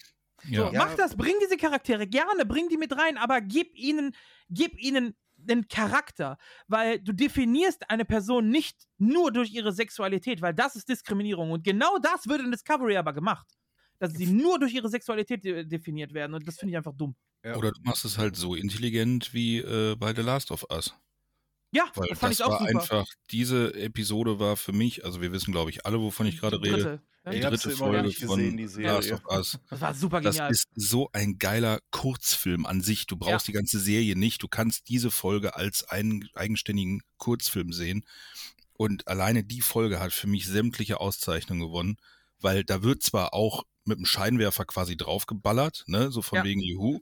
Ja. 0.49 0.67
So. 0.67 0.73
Mach 0.77 0.95
das, 0.95 1.17
bring 1.17 1.35
diese 1.43 1.57
Charaktere 1.57 2.07
gerne, 2.07 2.45
bring 2.45 2.69
die 2.69 2.77
mit 2.77 2.97
rein, 2.97 3.17
aber 3.17 3.41
gib 3.41 3.77
ihnen, 3.77 4.15
gib 4.51 4.79
ihnen 4.79 5.17
einen 5.49 5.69
Charakter, 5.69 6.39
weil 6.69 7.01
du 7.01 7.13
definierst 7.13 7.91
eine 7.91 8.05
Person 8.05 8.49
nicht 8.49 8.87
nur 8.99 9.33
durch 9.33 9.53
ihre 9.53 9.73
Sexualität, 9.73 10.41
weil 10.43 10.55
das 10.55 10.77
ist 10.77 10.89
Diskriminierung 10.89 11.51
und 11.51 11.65
genau 11.65 11.99
das 11.99 12.27
wird 12.29 12.41
in 12.41 12.51
Discovery 12.51 12.97
aber 12.97 13.13
gemacht, 13.13 13.47
dass 13.99 14.13
sie 14.13 14.27
nur 14.27 14.59
durch 14.59 14.73
ihre 14.73 14.89
Sexualität 14.89 15.45
de 15.45 15.65
definiert 15.65 16.15
werden 16.15 16.35
und 16.35 16.47
das 16.47 16.59
finde 16.59 16.73
ich 16.73 16.77
einfach 16.77 16.95
dumm. 16.95 17.17
Ja. 17.45 17.57
Oder 17.57 17.73
du 17.73 17.81
machst 17.83 18.05
es 18.05 18.17
halt 18.17 18.37
so 18.37 18.55
intelligent 18.55 19.35
wie 19.35 19.59
äh, 19.59 19.97
bei 19.97 20.15
The 20.15 20.23
Last 20.23 20.51
of 20.51 20.65
Us. 20.71 20.95
Ja, 21.75 21.91
Weil 21.97 22.09
das 22.09 22.19
fand 22.19 22.33
das 22.33 22.39
ich 22.41 22.45
auch 22.45 22.51
war 22.53 22.59
super. 22.69 22.81
einfach, 22.81 23.07
diese 23.31 23.75
Episode 23.75 24.39
war 24.39 24.57
für 24.57 24.73
mich, 24.73 25.05
also 25.05 25.21
wir 25.21 25.33
wissen, 25.33 25.53
glaube 25.53 25.71
ich, 25.71 25.85
alle, 25.85 26.01
wovon 26.01 26.27
ich 26.27 26.39
gerade 26.39 26.61
rede, 26.63 27.03
die 27.33 27.41
dritte 27.41 27.71
Folge 27.71 28.13
von 28.13 28.57
gesehen, 28.57 28.85
Last 28.85 29.11
of 29.13 29.25
Us. 29.29 29.59
das 29.71 29.81
war 29.81 29.95
super 29.95 30.21
Das 30.21 30.37
genial. 30.37 30.53
ist 30.53 30.69
so 30.77 31.09
ein 31.13 31.39
geiler 31.39 31.81
Kurzfilm 31.91 32.65
an 32.67 32.81
sich. 32.81 33.07
Du 33.07 33.17
brauchst 33.17 33.49
Ja. 33.49 33.53
die 33.53 33.57
ganze 33.57 33.81
Serie 33.81 34.15
nicht. 34.15 34.43
Du 34.43 34.49
kannst 34.49 34.89
diese 34.89 35.11
Folge 35.11 35.57
als 35.57 35.83
einen 35.85 36.29
eigenständigen 36.35 37.03
Kurzfilm 37.17 37.73
sehen. 37.73 38.05
Und 38.75 39.09
alleine 39.09 39.43
die 39.45 39.61
Folge 39.61 40.01
hat 40.01 40.13
für 40.13 40.27
mich 40.27 40.47
sämtliche 40.47 41.01
Auszeichnungen 41.01 41.63
gewonnen, 41.63 41.97
weil 42.41 42.63
da 42.65 42.83
wird 42.83 43.03
zwar 43.03 43.33
auch 43.33 43.65
mit 43.85 43.99
dem 43.99 44.07
Scheinwerfer 44.07 44.65
quasi 44.65 44.97
draufgeballert, 44.97 45.85
ne, 45.87 46.11
so 46.13 46.23
von 46.23 46.39
Ja. 46.39 46.45
wegen 46.45 46.61
Juhu. 46.61 47.01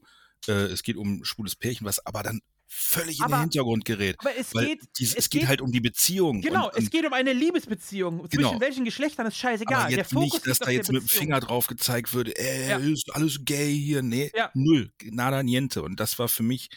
Äh, 0.49 0.53
es 0.67 0.83
geht 0.83 0.97
um 0.97 1.21
ein 1.21 1.25
schwules 1.25 1.57
Pärchen, 1.57 1.87
was 1.87 2.05
aber 2.05 2.23
dann 2.23 2.41
völlig 2.75 3.19
in 3.19 3.25
Aber- 3.25 3.37
den 3.37 3.41
Hintergrund 3.43 3.85
gerät. 3.85 4.17
aber 4.19 4.37
es 4.37 4.55
Weil 4.55 4.67
geht, 4.67 4.81
dies, 4.99 5.11
es 5.13 5.17
es 5.19 5.31
geht 5.31 5.41
geht- 5.43 5.49
halt 5.49 5.61
um 5.61 5.71
die 5.71 5.81
Beziehung. 5.81 6.41
genau, 6.41 6.67
und, 6.69 6.77
es 6.77 6.85
und, 6.85 6.91
geht 6.91 7.05
um 7.07 7.13
eine 7.13 7.33
Liebesbeziehung. 7.33 8.21
Zwischen 8.31 8.39
Genau. 8.49 8.61
welchen 8.61 8.85
Geschlechtern 8.85 9.27
ist 9.27 9.37
scheißegal. 9.37 9.81
aber 9.81 9.89
Der 9.89 9.99
jetzt 9.99 10.13
Fokus 10.13 10.33
nicht, 10.33 10.47
dass 10.47 10.59
da 10.59 10.71
jetzt 10.71 10.87
der 10.89 10.95
mit 10.95 11.03
dem. 11.03 11.09
Finger 11.09 11.41
drauf 11.41 11.67
gezeigt 11.67 12.15
wird, 12.15 12.37
äh, 12.39 12.71
Ja. 12.71 12.79
ist 12.79 13.15
alles 13.15 13.45
gay 13.45 13.77
hier. 13.79 14.03
Nee, 14.03 14.31
Ja. 14.35 14.51
null. 14.55 14.91
Nada 15.05 15.43
niente. 15.43 15.83
Und 15.83 16.01
das 16.01 16.19
war 16.19 16.29
für 16.29 16.43
mich 16.43 16.71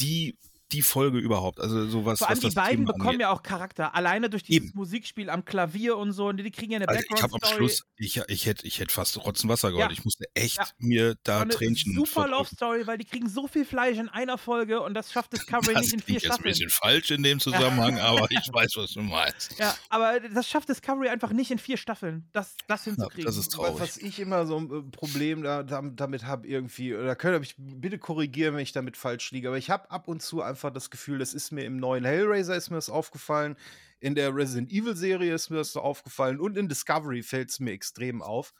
die, 0.00 0.36
die 0.72 0.82
Folge 0.82 1.18
überhaupt. 1.18 1.60
Also 1.60 1.86
sowas, 1.88 2.18
Vor 2.18 2.28
allem 2.28 2.36
was 2.36 2.40
die 2.40 2.46
das 2.46 2.54
beiden 2.54 2.78
Thema 2.84 2.92
bekommen 2.92 3.08
angeht. 3.08 3.20
ja 3.22 3.30
auch 3.30 3.42
Charakter. 3.42 3.94
Alleine 3.94 4.28
durch 4.28 4.42
dieses 4.42 4.64
Eben. 4.68 4.72
Musikspiel 4.74 5.30
am 5.30 5.44
Klavier 5.44 5.96
und 5.96 6.12
so. 6.12 6.28
Und 6.28 6.36
die 6.36 6.50
kriegen 6.50 6.72
ja 6.72 6.76
eine 6.78 6.88
also 6.88 7.02
ich 7.14 7.22
habe 7.22 7.32
am. 7.40 7.48
Schluss, 7.48 7.84
ich, 7.96 8.20
ich 8.28 8.46
hätte 8.46 8.66
ich 8.66 8.78
hätte 8.80 8.92
fast 8.92 9.16
Rotzenwasser 9.24 9.70
geholt. 9.70 9.86
Ja. 9.86 9.92
Ich 9.92 10.04
musste 10.04 10.26
echt 10.34 10.58
Ja. 10.58 10.66
mir 10.78 11.14
da 11.22 11.40
eine 11.40 11.50
Tränchen 11.54 11.94
super 11.94 12.28
Love. 12.28 12.48
Story, 12.54 12.86
weil 12.86 12.98
die 12.98 13.04
kriegen 13.06 13.28
so 13.28 13.46
viel 13.46 13.64
Fleisch 13.64 13.96
in 13.98 14.08
einer 14.08 14.36
Folge 14.38 14.80
und 14.82 14.94
das 14.94 15.10
schafft 15.12 15.32
Discovery 15.32 15.72
Das 15.74 15.82
nicht 15.84 15.94
in 15.94 16.00
vier 16.00 16.04
klingt 16.20 16.22
jetzt 16.22 16.30
ein 16.30 16.34
Staffeln. 16.34 16.50
bisschen 16.52 16.70
falsch 16.70 17.10
in 17.12 17.22
dem 17.22 17.40
Zusammenhang, 17.40 17.98
aber 18.00 18.26
ich 18.30 18.52
weiß, 18.52 18.72
was 18.76 18.92
du 18.92 19.00
meinst. 19.02 19.58
Ja, 19.58 19.74
aber 19.88 20.20
das 20.20 20.48
schafft 20.48 20.68
Discovery 20.68 21.08
einfach 21.08 21.32
nicht 21.32 21.50
in 21.50 21.58
vier 21.58 21.76
Staffeln, 21.78 22.28
das, 22.32 22.56
das 22.66 22.84
hinzukriegen. 22.84 23.24
das 23.24 23.36
ist 23.38 23.48
traurig. 23.52 23.80
was 23.80 23.96
ich 23.96 24.20
immer 24.20 24.46
so 24.46 24.58
ein 24.58 24.70
äh, 24.70 24.82
Problem 24.90 25.42
da, 25.42 25.62
damit, 25.62 25.98
damit 25.98 26.24
habe, 26.24 26.46
irgendwie, 26.46 26.94
oder 26.94 27.16
könnt 27.16 27.36
ihr 27.36 27.40
mich 27.40 27.54
bitte 27.56 27.98
korrigieren, 27.98 28.54
wenn 28.54 28.62
ich 28.62 28.72
damit 28.72 28.96
falsch 28.98 29.30
liege, 29.30 29.48
aber 29.48 29.56
ich 29.56 29.70
habe 29.70 29.90
ab 29.90 30.08
und 30.08 30.20
zu 30.22 30.42
einfach 30.42 30.57
das 30.64 30.90
Gefühl, 30.90 31.18
das 31.18 31.34
ist 31.34 31.52
mir 31.52 31.64
im 31.64 31.76
neuen 31.76 32.04
Hellraiser 32.04 32.56
ist 32.56 32.70
mir 32.70 32.76
das 32.76 32.90
aufgefallen, 32.90 33.56
in 34.00 34.14
der 34.14 34.34
Resident 34.34 34.70
Evil 34.70 34.96
Serie 34.96 35.34
ist 35.34 35.50
mir 35.50 35.56
das 35.56 35.72
so 35.72 35.80
aufgefallen 35.80 36.40
und 36.40 36.56
in 36.56 36.68
Discovery 36.68 37.22
fällt 37.22 37.50
es 37.50 37.60
mir 37.60 37.72
extrem 37.72 38.22
auf, 38.22 38.54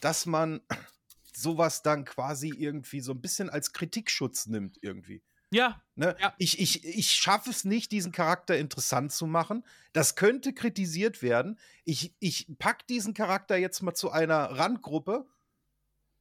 dass 0.00 0.26
man 0.26 0.60
sowas 1.34 1.82
dann 1.82 2.04
quasi 2.04 2.48
irgendwie 2.56 3.00
so 3.00 3.12
ein 3.12 3.20
bisschen 3.20 3.50
als 3.50 3.72
Kritikschutz 3.72 4.46
nimmt 4.46 4.78
irgendwie. 4.82 5.22
ja, 5.50 5.82
Ne? 6.00 6.16
Ja. 6.18 6.32
Ich, 6.38 6.58
ich, 6.58 6.82
ich 6.82 7.10
schaffe 7.10 7.50
es 7.50 7.66
nicht, 7.66 7.92
diesen 7.92 8.10
Charakter 8.10 8.56
interessant 8.56 9.12
zu 9.12 9.26
machen. 9.26 9.66
Das 9.92 10.16
könnte 10.16 10.54
kritisiert 10.54 11.20
werden. 11.20 11.58
Ich, 11.84 12.14
ich 12.20 12.46
pack 12.58 12.86
diesen 12.86 13.12
Charakter 13.12 13.58
jetzt 13.58 13.82
mal 13.82 13.92
zu 13.92 14.10
einer 14.10 14.44
Randgruppe, 14.44 15.28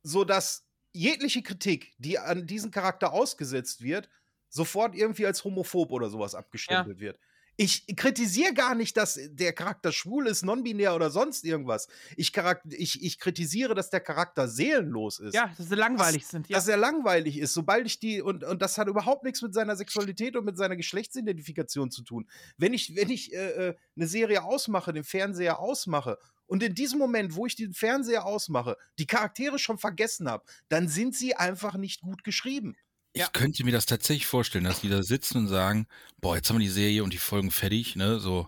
sodass 0.04 0.68
jegliche 0.92 1.44
Kritik, 1.44 1.94
die 1.98 2.20
an 2.20 2.46
diesen 2.46 2.72
Charakter 2.72 3.14
ausgesetzt 3.14 3.82
wird, 3.82 4.10
sofort 4.50 4.96
irgendwie 4.96 5.26
als 5.26 5.44
homophob 5.44 5.92
oder 5.92 6.10
sowas 6.10 6.36
abgestempelt 6.36 7.00
wird. 7.00 7.20
Ich 7.62 7.86
kritisiere 7.98 8.54
gar 8.54 8.74
nicht, 8.74 8.96
dass 8.96 9.20
der 9.22 9.52
Charakter 9.52 9.92
schwul 9.92 10.28
ist, 10.28 10.44
non-binär 10.44 10.96
oder 10.96 11.10
sonst 11.10 11.44
irgendwas. 11.44 11.90
Ich, 12.16 12.32
ich, 12.70 13.04
ich 13.04 13.20
kritisiere, 13.20 13.76
dass 13.76 13.90
der 13.90 14.00
Charakter 14.00 14.48
seelenlos 14.48 15.20
ist 15.20 15.34
ja, 15.34 15.54
dass 15.58 15.68
sie 15.68 15.76
langweilig 15.76 16.26
sind. 16.26 16.48
Ja. 16.48 16.56
dass 16.56 16.70
er 16.70 16.78
langweilig 16.78 17.38
ist, 17.38 17.54
sobald 17.54 17.86
ich 17.86 18.00
die, 18.00 18.22
und, 18.22 18.46
und 18.46 18.62
das 18.62 18.78
hat 18.78 18.88
überhaupt 18.88 19.26
nichts 19.26 19.42
mit 19.42 19.54
seiner 19.54 19.76
Sexualität 19.76 20.38
und 20.38 20.46
mit 20.46 20.56
seiner 20.56 20.78
Geschlechtsidentifikation 20.78 21.92
zu 21.92 22.04
tun. 22.04 22.30
Wenn 22.58 22.74
ich, 22.74 22.96
wenn 22.96 23.10
ich 23.10 23.34
äh, 23.34 23.50
äh, 23.72 23.76
eine 23.98 24.08
Serie 24.08 24.46
ausmache, 24.46 24.94
den 24.94 25.04
Fernseher 25.04 25.60
ausmache, 25.60 26.18
und 26.48 26.64
in 26.64 26.74
diesem 26.74 26.98
Moment, 26.98 27.36
wo 27.36 27.46
ich 27.46 27.56
den 27.56 27.74
Fernseher 27.74 28.26
ausmache, 28.26 28.78
die 28.98 29.06
Charaktere 29.06 29.60
schon 29.60 29.78
vergessen 29.78 30.28
habe, 30.28 30.46
dann 30.70 30.88
sind 30.88 31.14
sie 31.14 31.36
einfach 31.36 31.76
nicht 31.76 32.02
gut 32.02 32.24
geschrieben. 32.24 32.76
Ich 33.14 33.22
Ja. 33.22 33.28
könnte 33.34 33.64
mir 33.64 33.72
das 33.72 33.86
tatsächlich 33.88 34.28
vorstellen, 34.28 34.66
dass 34.66 34.82
die 34.82 34.90
da 34.90 35.02
sitzen 35.04 35.38
und 35.40 35.48
sagen, 35.48 35.88
boah, 36.22 36.36
jetzt 36.36 36.50
haben 36.50 36.58
wir 36.60 36.64
die 36.66 36.70
Serie 36.72 37.04
und 37.04 37.12
die 37.14 37.18
Folgen 37.18 37.52
fertig, 37.52 37.96
ne, 37.96 38.20
so. 38.20 38.48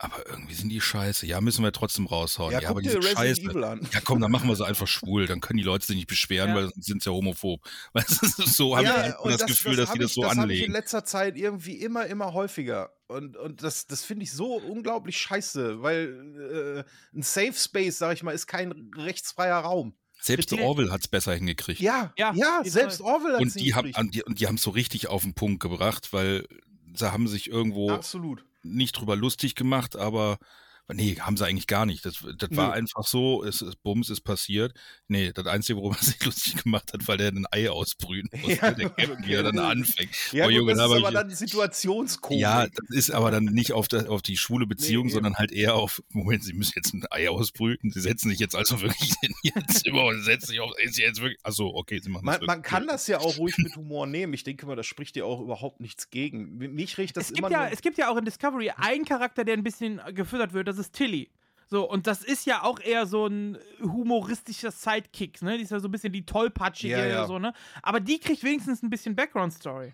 aber 0.00 0.24
irgendwie 0.28 0.54
sind 0.54 0.68
die 0.68 0.80
scheiße. 0.80 1.26
Ja, 1.26 1.40
müssen 1.40 1.64
wir 1.64 1.72
trotzdem 1.72 2.06
raushauen. 2.06 2.52
Ja, 2.52 2.60
Ja, 2.60 2.68
guck 2.68 2.70
aber 2.70 2.82
die 2.82 2.88
dir 2.88 3.02
sind 3.02 3.04
Resident 3.04 3.38
scheiße. 3.38 3.50
Evil 3.50 3.64
an. 3.64 3.88
Ja, 3.92 4.00
komm, 4.04 4.20
dann 4.20 4.30
machen 4.30 4.48
wir 4.48 4.54
sie 4.54 4.64
einfach 4.64 4.86
schwul. 4.86 5.26
Dann 5.26 5.40
können 5.40 5.56
die 5.58 5.64
Leute 5.64 5.86
sich 5.86 5.96
nicht 5.96 6.06
beschweren, 6.06 6.50
Ja. 6.50 6.54
weil 6.54 6.68
sonst 6.70 6.84
sind 6.86 7.02
sie 7.02 7.10
ja 7.10 7.14
homophob. 7.16 7.60
Weißt 7.94 8.22
du, 8.22 8.46
so 8.46 8.76
habe 8.76 8.86
Ja, 8.86 9.08
ich 9.08 9.18
und 9.18 9.32
das, 9.32 9.44
Gefühl, 9.46 9.74
dass 9.74 9.88
hab 9.88 9.94
die 9.94 9.98
das 9.98 10.10
ich, 10.10 10.14
so 10.14 10.22
das 10.22 10.36
hab 10.36 10.50
ich 10.50 10.60
in 10.62 10.66
anlegen. 10.68 10.72
letzter 10.72 11.04
Zeit 11.04 11.36
irgendwie 11.36 11.78
immer, 11.78 12.06
immer 12.06 12.32
häufiger. 12.32 12.92
Und, 13.08 13.36
und 13.36 13.62
das, 13.64 13.88
das 13.88 14.04
finde 14.04 14.22
ich 14.22 14.30
so 14.32 14.54
unglaublich 14.58 15.18
scheiße, 15.20 15.82
weil 15.82 16.84
äh, 16.84 17.16
ein 17.18 17.22
Safe 17.22 17.54
Space, 17.54 17.98
sag 17.98 18.12
ich 18.14 18.22
mal, 18.22 18.30
ist 18.32 18.46
kein 18.46 18.90
rechtsfreier 18.96 19.56
Raum. 19.58 19.96
Selbst 20.20 20.48
Kritik- 20.50 20.64
Orwell 20.64 20.90
hat 20.90 21.00
es 21.02 21.08
besser 21.08 21.34
hingekriegt. 21.34 21.80
Ja, 21.80 22.12
Ja, 22.18 22.32
ja, 22.34 22.62
selbst 22.64 23.00
Orwell 23.00 23.34
hat 23.34 23.40
und 23.40 23.54
die 23.58 23.74
haben 23.74 23.92
und 23.96 24.14
die, 24.14 24.22
und 24.24 24.40
die 24.40 24.46
haben 24.46 24.56
es 24.56 24.62
so 24.62 24.70
richtig 24.70 25.08
auf 25.08 25.22
den 25.22 25.34
Punkt 25.34 25.60
gebracht, 25.60 26.12
weil 26.12 26.46
sie 26.94 27.12
haben 27.12 27.28
sich 27.28 27.48
irgendwo 27.50 27.90
Absolut. 27.90 28.44
nicht 28.62 28.92
drüber 28.92 29.14
lustig 29.16 29.54
gemacht, 29.54 29.96
aber 29.96 30.38
nee, 30.92 31.16
haben 31.20 31.36
sie 31.36 31.46
eigentlich 31.46 31.66
gar 31.66 31.86
nicht. 31.86 32.04
Das, 32.04 32.24
das 32.36 32.48
war 32.52 32.72
einfach 32.72 33.06
so, 33.06 33.44
es 33.44 33.62
ist 33.62 33.82
Bums 33.82 34.10
ist 34.10 34.22
passiert. 34.22 34.72
Nee, 35.06 35.32
das 35.32 35.46
Einzige, 35.46 35.78
worüber 35.78 35.96
er 36.00 36.04
sich 36.04 36.24
lustig 36.24 36.62
gemacht 36.62 36.92
hat, 36.92 37.06
weil 37.08 37.16
der 37.18 37.28
ein 37.32 37.46
Ei 37.50 37.70
ausbrühen 37.70 38.28
musste, 38.32 38.52
Ja, 38.54 38.70
der 38.72 38.90
Captain, 38.90 39.26
wie 39.26 39.32
er 39.34 39.42
dann 39.42 39.58
okay. 39.58 39.68
anfängt. 39.70 40.10
Ja, 40.32 40.46
Oh, 40.46 40.50
Junge, 40.50 40.72
das 40.72 40.78
da 40.78 40.84
ist 40.86 40.90
aber 41.00 41.08
ich- 41.08 41.14
dann 41.14 41.30
Situationskomik. 41.30 42.40
Ja, 42.40 42.66
das 42.66 42.88
ist 42.90 43.10
aber 43.10 43.30
dann 43.30 43.44
nicht 43.44 43.72
auf, 43.72 43.88
der, 43.88 44.10
auf 44.10 44.22
die 44.22 44.36
schwule 44.36 44.66
Beziehung, 44.66 45.06
Nee, 45.06 45.12
sondern 45.12 45.36
halt 45.36 45.52
eher 45.52 45.74
auf, 45.74 46.02
Moment, 46.10 46.44
sie 46.44 46.52
müssen 46.52 46.72
jetzt 46.76 46.94
ein 46.94 47.04
Ei 47.10 47.28
ausbrüten. 47.28 47.90
Sie 47.90 48.00
setzen 48.00 48.30
sich 48.30 48.38
jetzt 48.38 48.54
also 48.56 48.80
wirklich 48.80 49.12
in 49.22 49.32
ihr 49.42 49.66
Zimmer 49.68 50.04
und 50.04 50.22
setzen 50.22 50.46
sich 50.48 50.60
auf, 50.60 50.72
ist 50.82 50.94
sie 50.94 51.02
jetzt 51.02 51.20
wirklich, 51.20 51.38
achso, 51.42 51.68
okay, 51.74 52.00
sie 52.02 52.08
machen 52.10 52.26
das 52.26 52.38
Man, 52.40 52.46
man 52.46 52.56
wirklich. 52.58 52.70
kann 52.72 52.86
das 52.86 53.06
ja 53.06 53.18
auch 53.18 53.36
ruhig 53.38 53.56
mit 53.58 53.76
Humor 53.76 54.06
nehmen. 54.06 54.32
Ich 54.34 54.44
denke 54.44 54.66
mal, 54.66 54.76
das 54.76 54.86
spricht 54.86 55.16
dir 55.16 55.26
auch 55.26 55.40
überhaupt 55.40 55.80
nichts 55.80 56.10
gegen. 56.10 56.56
Mich 56.58 56.98
riecht 56.98 57.16
das 57.16 57.26
Es 57.26 57.30
immer 57.32 57.48
gibt, 57.48 57.60
ja, 57.60 57.68
es 57.68 57.82
gibt 57.82 57.98
ja 57.98 58.10
auch 58.10 58.16
in 58.16 58.24
Discovery 58.24 58.70
einen 58.76 59.04
Charakter, 59.04 59.44
der 59.44 59.54
ein 59.54 59.62
bisschen 59.62 60.00
gefüttert 60.14 60.52
wird, 60.52 60.68
das 60.68 60.77
ist 60.78 60.92
Tilly. 60.94 61.30
So, 61.70 61.88
und 61.88 62.06
das 62.06 62.24
ist 62.24 62.46
ja 62.46 62.62
auch 62.62 62.80
eher 62.80 63.04
so 63.06 63.26
ein 63.26 63.58
humoristischer 63.82 64.70
Sidekick, 64.70 65.42
ne? 65.42 65.58
Die 65.58 65.64
ist 65.64 65.70
ja 65.70 65.80
so 65.80 65.88
ein 65.88 65.90
bisschen 65.90 66.12
die 66.14 66.24
tollpatschige 66.24 66.94
Ja, 66.96 67.04
ja. 67.06 67.18
oder 67.18 67.26
so, 67.26 67.38
ne? 67.38 67.52
Aber 67.82 68.00
die 68.00 68.18
kriegt 68.18 68.42
wenigstens 68.42 68.82
ein 68.82 68.88
bisschen 68.88 69.14
Background-Story. 69.14 69.92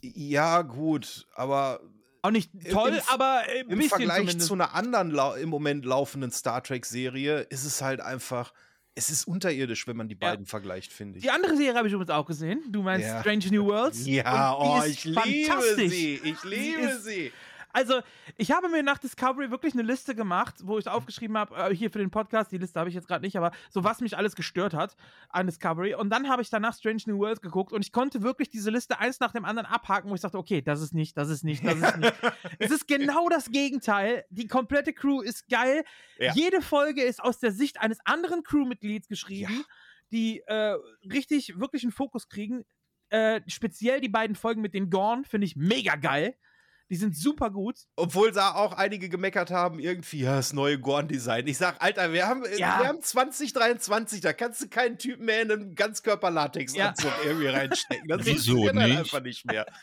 Ja, 0.00 0.62
gut, 0.62 1.26
aber 1.34 1.80
Auch 2.22 2.30
nicht 2.30 2.50
toll, 2.70 2.90
Im- 2.94 3.00
aber 3.08 3.40
ein 3.48 3.62
im 3.62 3.68
bisschen 3.78 3.88
Vergleich 3.90 4.18
zumindest. 4.20 4.46
zu 4.48 4.54
einer 4.54 4.74
anderen 4.74 5.12
im 5.40 5.48
Moment 5.48 5.84
laufenden 5.84 6.30
Star 6.30 6.62
Trek-Serie 6.62 7.40
ist 7.50 7.64
es 7.64 7.82
halt 7.82 8.00
einfach. 8.00 8.52
Es 8.94 9.08
ist 9.10 9.26
unterirdisch, 9.26 9.86
wenn 9.86 9.96
man 9.96 10.08
die 10.08 10.14
Ja. 10.20 10.30
beiden 10.30 10.44
vergleicht, 10.46 10.92
finde 10.92 11.18
ich. 11.18 11.22
Die 11.24 11.30
andere 11.30 11.56
Serie 11.56 11.74
habe 11.74 11.88
ich 11.88 11.94
übrigens 11.94 12.10
auch 12.10 12.26
gesehen. 12.26 12.62
Du 12.68 12.82
meinst 12.82 13.06
Ja. 13.06 13.20
Strange 13.20 13.46
New 13.50 13.64
Worlds. 13.66 14.04
Ja, 14.06 14.54
oh, 14.56 14.82
ich 14.86 15.04
liebe 15.04 15.62
sie. 15.88 16.20
Ich 16.22 16.44
liebe 16.44 16.80
ist- 16.82 17.04
sie. 17.04 17.32
Also, 17.72 18.00
ich 18.36 18.50
habe 18.50 18.68
mir 18.68 18.82
nach 18.82 18.98
Discovery 18.98 19.50
wirklich 19.50 19.72
eine 19.72 19.82
Liste 19.82 20.14
gemacht, 20.14 20.56
wo 20.62 20.78
ich 20.78 20.88
aufgeschrieben 20.88 21.38
habe, 21.38 21.54
äh, 21.56 21.74
hier 21.74 21.90
für 21.90 21.98
den 21.98 22.10
Podcast, 22.10 22.52
die 22.52 22.58
Liste 22.58 22.78
habe 22.78 22.90
ich 22.90 22.94
jetzt 22.94 23.08
gerade 23.08 23.24
nicht, 23.24 23.36
aber 23.36 23.50
so 23.70 23.82
was 23.82 24.00
mich 24.00 24.16
alles 24.16 24.36
gestört 24.36 24.74
hat 24.74 24.94
an 25.30 25.46
Discovery. 25.46 25.94
Und 25.94 26.10
dann 26.10 26.28
habe 26.28 26.42
ich 26.42 26.50
danach 26.50 26.74
Strange 26.74 27.02
New 27.06 27.18
Worlds 27.18 27.40
geguckt 27.40 27.72
und 27.72 27.84
ich 27.84 27.92
konnte 27.92 28.22
wirklich 28.22 28.50
diese 28.50 28.70
Liste 28.70 28.98
eins 28.98 29.20
nach 29.20 29.32
dem 29.32 29.44
anderen 29.44 29.66
abhaken, 29.66 30.10
wo 30.10 30.14
ich 30.14 30.20
dachte, 30.20 30.38
okay, 30.38 30.60
das 30.60 30.82
ist 30.82 30.92
nicht, 30.92 31.16
das 31.16 31.30
ist 31.30 31.44
nicht, 31.44 31.64
das 31.64 31.76
ist 31.76 31.96
nicht. 31.96 32.14
es 32.58 32.70
ist 32.70 32.86
genau 32.86 33.28
das 33.28 33.50
Gegenteil. 33.50 34.24
Die 34.30 34.46
komplette 34.46 34.92
Crew 34.92 35.20
ist 35.22 35.48
geil. 35.48 35.84
Ja. 36.18 36.34
Jede 36.34 36.60
Folge 36.60 37.02
ist 37.02 37.22
aus 37.22 37.38
der 37.38 37.52
Sicht 37.52 37.80
eines 37.80 37.98
anderen 38.04 38.42
Crewmitglieds 38.42 39.08
geschrieben, 39.08 39.64
die 40.10 40.40
äh, 40.46 40.76
richtig, 41.10 41.58
wirklich 41.58 41.84
einen 41.84 41.92
Fokus 41.92 42.28
kriegen. 42.28 42.64
Äh, 43.08 43.40
speziell 43.46 44.00
die 44.00 44.08
beiden 44.08 44.36
Folgen 44.36 44.60
mit 44.60 44.74
den 44.74 44.90
Gorn 44.90 45.24
finde 45.24 45.46
ich 45.46 45.56
mega 45.56 45.96
geil. 45.96 46.36
Die 46.92 46.96
sind 46.98 47.16
super 47.16 47.48
gut. 47.50 47.76
Obwohl 47.96 48.32
da 48.32 48.52
auch 48.54 48.74
einige 48.74 49.08
gemeckert 49.08 49.50
haben, 49.50 49.78
irgendwie, 49.78 50.20
ja, 50.20 50.36
das 50.36 50.52
neue 50.52 50.78
Gorn-Design. 50.78 51.46
Ich 51.46 51.56
sag, 51.56 51.82
Alter, 51.82 52.12
wir 52.12 52.26
haben, 52.28 52.44
Ja. 52.58 52.80
wir 52.80 52.86
haben 52.88 53.00
2023, 53.00 54.20
da 54.20 54.34
kannst 54.34 54.60
du 54.60 54.68
keinen 54.68 54.98
Typen 54.98 55.24
mehr 55.24 55.40
in 55.40 55.50
einen 55.50 55.74
Ganzkörper-Latex-Anzug 55.74 57.10
irgendwie 57.24 57.46
reinstecken. 57.46 58.08
Das 58.08 58.18
Wieso 58.26 58.52
funktioniert 58.56 58.76
halt 58.76 58.88
nicht? 58.90 58.98
einfach 58.98 59.22
nicht 59.22 59.46
mehr. 59.46 59.66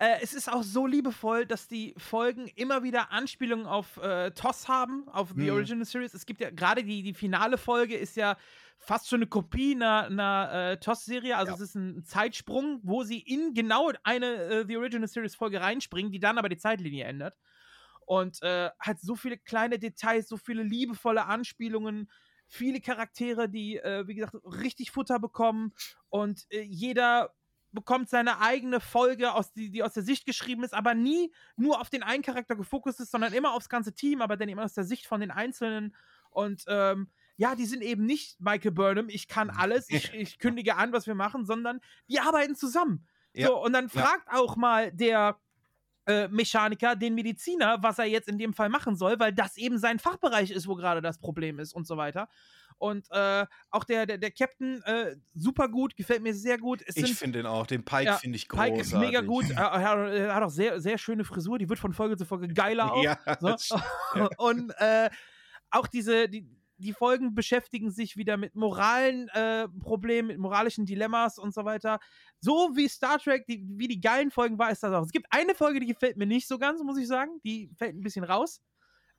Äh, 0.00 0.18
es 0.22 0.32
ist 0.32 0.48
auch 0.52 0.62
so 0.62 0.86
liebevoll, 0.86 1.44
dass 1.44 1.66
die 1.66 1.92
Folgen 1.98 2.46
immer 2.54 2.84
wieder 2.84 3.10
Anspielungen 3.10 3.66
auf 3.66 3.96
äh, 3.96 4.30
TOS 4.30 4.68
haben, 4.68 5.08
auf 5.08 5.30
The 5.34 5.42
Mhm. 5.44 5.50
Original 5.50 5.84
Series. 5.84 6.14
Es 6.14 6.24
gibt 6.24 6.40
ja 6.40 6.50
gerade 6.50 6.84
die, 6.84 7.02
die 7.02 7.14
finale 7.14 7.58
Folge 7.58 7.96
ist 7.96 8.14
ja 8.16 8.36
fast 8.78 9.08
schon 9.08 9.18
eine 9.18 9.26
Kopie 9.28 9.74
einer, 9.74 10.04
einer 10.04 10.52
äh, 10.72 10.76
TOS-Serie. 10.78 11.36
Also 11.36 11.50
Ja. 11.50 11.54
es 11.56 11.60
ist 11.60 11.74
ein 11.74 12.04
Zeitsprung, 12.04 12.80
wo 12.82 13.02
sie 13.02 13.18
in 13.18 13.54
genau 13.54 13.90
eine 14.04 14.26
äh, 14.26 14.64
The 14.66 14.76
Original 14.76 15.08
Series 15.08 15.34
Folge 15.34 15.60
reinspringen, 15.60 16.12
die 16.12 16.20
dann 16.20 16.38
aber 16.38 16.48
die 16.48 16.56
Zeitlinie 16.56 17.04
ändert. 17.04 17.36
Und 18.06 18.42
äh, 18.42 18.70
hat 18.78 19.00
so 19.00 19.16
viele 19.16 19.36
kleine 19.36 19.78
Details, 19.78 20.28
so 20.28 20.38
viele 20.38 20.62
liebevolle 20.62 21.26
Anspielungen, 21.26 22.10
viele 22.46 22.80
Charaktere, 22.80 23.48
die, 23.50 23.76
äh, 23.76 24.06
wie 24.06 24.14
gesagt, 24.14 24.34
richtig 24.44 24.90
Futter 24.90 25.18
bekommen 25.18 25.74
und 26.08 26.46
äh, 26.50 26.62
jeder 26.62 27.34
bekommt 27.72 28.08
seine 28.08 28.40
eigene 28.40 28.80
Folge, 28.80 29.34
aus 29.34 29.52
die, 29.52 29.70
die 29.70 29.82
aus 29.82 29.92
der 29.92 30.02
Sicht 30.02 30.24
geschrieben 30.24 30.64
ist, 30.64 30.72
aber 30.72 30.94
nie 30.94 31.32
nur 31.56 31.80
auf 31.80 31.90
den 31.90 32.02
einen 32.02 32.22
Charakter 32.22 32.56
gefokust 32.56 33.00
ist, 33.00 33.10
sondern 33.10 33.34
immer 33.34 33.52
aufs 33.52 33.68
ganze 33.68 33.92
Team, 33.94 34.22
aber 34.22 34.38
dann 34.38 34.48
immer 34.48 34.64
aus 34.64 34.72
der 34.72 34.84
Sicht 34.84 35.06
von 35.06 35.20
den 35.20 35.30
Einzelnen. 35.30 35.94
Und 36.30 36.64
ähm, 36.66 37.10
ja, 37.38 37.54
die 37.54 37.66
sind 37.66 37.82
eben 37.82 38.04
nicht 38.04 38.40
Michael 38.40 38.72
Burnham, 38.72 39.08
ich 39.08 39.28
kann 39.28 39.48
alles, 39.48 39.88
ich, 39.88 40.12
ich 40.14 40.38
kündige 40.38 40.76
an, 40.76 40.92
was 40.92 41.06
wir 41.06 41.14
machen, 41.14 41.46
sondern 41.46 41.80
die 42.08 42.20
arbeiten 42.20 42.54
zusammen. 42.54 43.06
Ja, 43.32 43.48
So, 43.48 43.62
und 43.62 43.72
dann 43.72 43.88
ja. 43.92 44.02
fragt 44.02 44.28
auch 44.30 44.56
mal 44.56 44.92
der 44.92 45.38
äh, 46.06 46.26
Mechaniker 46.28 46.96
den 46.96 47.14
Mediziner, 47.14 47.78
was 47.80 47.98
er 47.98 48.06
jetzt 48.06 48.28
in 48.28 48.38
dem 48.38 48.54
Fall 48.54 48.68
machen 48.68 48.96
soll, 48.96 49.20
weil 49.20 49.32
das 49.32 49.56
eben 49.56 49.78
sein 49.78 49.98
Fachbereich 49.98 50.50
ist, 50.50 50.66
wo 50.66 50.74
gerade 50.74 51.00
das 51.00 51.18
Problem 51.18 51.60
ist 51.60 51.74
und 51.74 51.86
so 51.86 51.96
weiter. 51.96 52.28
Und 52.78 53.06
äh, 53.10 53.46
auch 53.70 53.84
der, 53.84 54.06
der, 54.06 54.18
der 54.18 54.30
Captain, 54.30 54.82
äh, 54.84 55.16
super 55.34 55.68
gut, 55.68 55.94
gefällt 55.96 56.22
mir 56.22 56.34
sehr 56.34 56.58
gut. 56.58 56.82
Es 56.86 56.96
Ich 56.96 57.14
finde 57.14 57.40
den 57.40 57.46
auch. 57.46 57.66
Den 57.66 57.84
Pike 57.84 58.04
Ja, 58.04 58.16
finde 58.16 58.36
ich 58.36 58.48
großartig. 58.48 58.74
Pike 58.74 58.82
ist 58.82 58.94
mega 58.94 59.20
gut. 59.20 59.44
Er, 59.50 59.72
er, 59.72 60.34
hat 60.34 60.42
auch 60.42 60.50
sehr, 60.50 60.80
sehr 60.80 60.98
schöne 60.98 61.24
Frisur. 61.24 61.58
Die 61.58 61.68
wird 61.68 61.78
von 61.78 61.92
Folge 61.92 62.16
zu 62.16 62.24
Folge 62.24 62.48
geiler 62.48 62.92
auch. 62.92 63.02
Ja, 63.02 63.18
So. 63.58 63.76
Und 64.38 64.70
äh, 64.78 65.10
auch 65.70 65.88
diese, 65.88 66.28
die, 66.28 66.48
die 66.78 66.92
Folgen 66.92 67.34
beschäftigen 67.34 67.90
sich 67.90 68.16
wieder 68.16 68.36
mit 68.36 68.54
moralen 68.54 69.28
äh, 69.28 69.68
Problemen, 69.80 70.28
mit 70.28 70.38
moralischen 70.38 70.86
Dilemmas 70.86 71.38
und 71.38 71.52
so 71.52 71.64
weiter. 71.64 71.98
So 72.40 72.70
wie 72.74 72.88
Star 72.88 73.18
Trek, 73.18 73.46
die, 73.46 73.64
wie 73.68 73.88
die 73.88 74.00
geilen 74.00 74.30
Folgen 74.30 74.58
war, 74.58 74.70
ist 74.70 74.82
das 74.82 74.92
auch. 74.92 75.04
Es 75.04 75.12
gibt 75.12 75.26
eine 75.30 75.54
Folge, 75.54 75.80
die 75.80 75.86
gefällt 75.86 76.16
mir 76.16 76.26
nicht 76.26 76.46
so 76.46 76.58
ganz, 76.58 76.82
muss 76.82 76.98
ich 76.98 77.08
sagen. 77.08 77.40
Die 77.44 77.70
fällt 77.76 77.96
ein 77.96 78.02
bisschen 78.02 78.24
raus. 78.24 78.60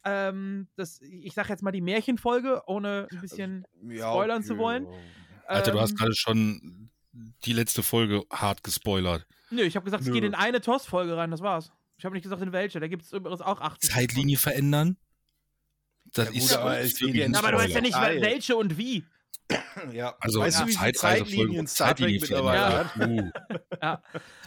Ähm, 0.05 0.69
das, 0.75 1.01
ich 1.01 1.33
sag 1.33 1.49
jetzt 1.49 1.61
mal 1.61 1.71
die 1.71 1.81
Märchenfolge, 1.81 2.61
ohne 2.67 3.07
ein 3.11 3.21
bisschen. 3.21 3.65
Ja, 3.83 4.11
spoilern 4.11 4.43
zu 4.43 4.57
wollen. 4.57 4.87
Alter, 5.45 5.71
du 5.71 5.79
hast 5.81 5.91
ähm, 5.91 5.97
gerade 5.97 6.15
schon 6.15 6.89
die 7.43 7.53
letzte 7.53 7.83
Folge 7.83 8.23
hart 8.31 8.63
gespoilert. 8.63 9.27
Nö, 9.49 9.63
ich 9.63 9.75
habe 9.75 9.83
gesagt, 9.83 10.01
es 10.01 10.07
Nö. 10.07 10.13
geht 10.13 10.23
in 10.23 10.35
eine 10.35 10.61
TOS-Folge 10.61 11.17
rein, 11.17 11.31
das 11.31 11.41
war's. 11.41 11.71
Ich 11.97 12.05
habe 12.05 12.13
nicht 12.13 12.23
gesagt, 12.23 12.41
in 12.41 12.53
welche. 12.53 12.79
Da 12.79 12.87
gibt 12.87 13.03
es 13.03 13.11
übrigens 13.11 13.41
auch 13.41 13.59
80. 13.59 13.89
Zeitlinie 13.89 14.37
verändern? 14.37 14.97
Das 16.13 16.25
Ja 16.25 16.31
gut, 16.31 16.41
ist 16.41 16.55
aber 16.55 16.79
ist 16.79 16.99
ja 17.01 17.25
ein 17.25 17.35
Aber 17.35 17.51
du 17.51 17.57
weißt 17.57 17.75
ja 17.75 17.81
nicht, 17.81 17.95
welche 17.95 18.55
und 18.55 18.77
wie. 18.77 19.05
Ja. 19.91 20.15
Also, 20.19 20.41
weißt 20.41 20.61
du, 20.61 20.67
wie 20.67 20.73
viele 20.73 20.91
Zeitreise- 20.91 21.23
Zeitlinien 21.23 21.67
Star 21.67 21.95
Trek 21.95 22.21
mittlerweile 22.21 22.77
hat? 22.79 22.97
Uh. 22.97 23.31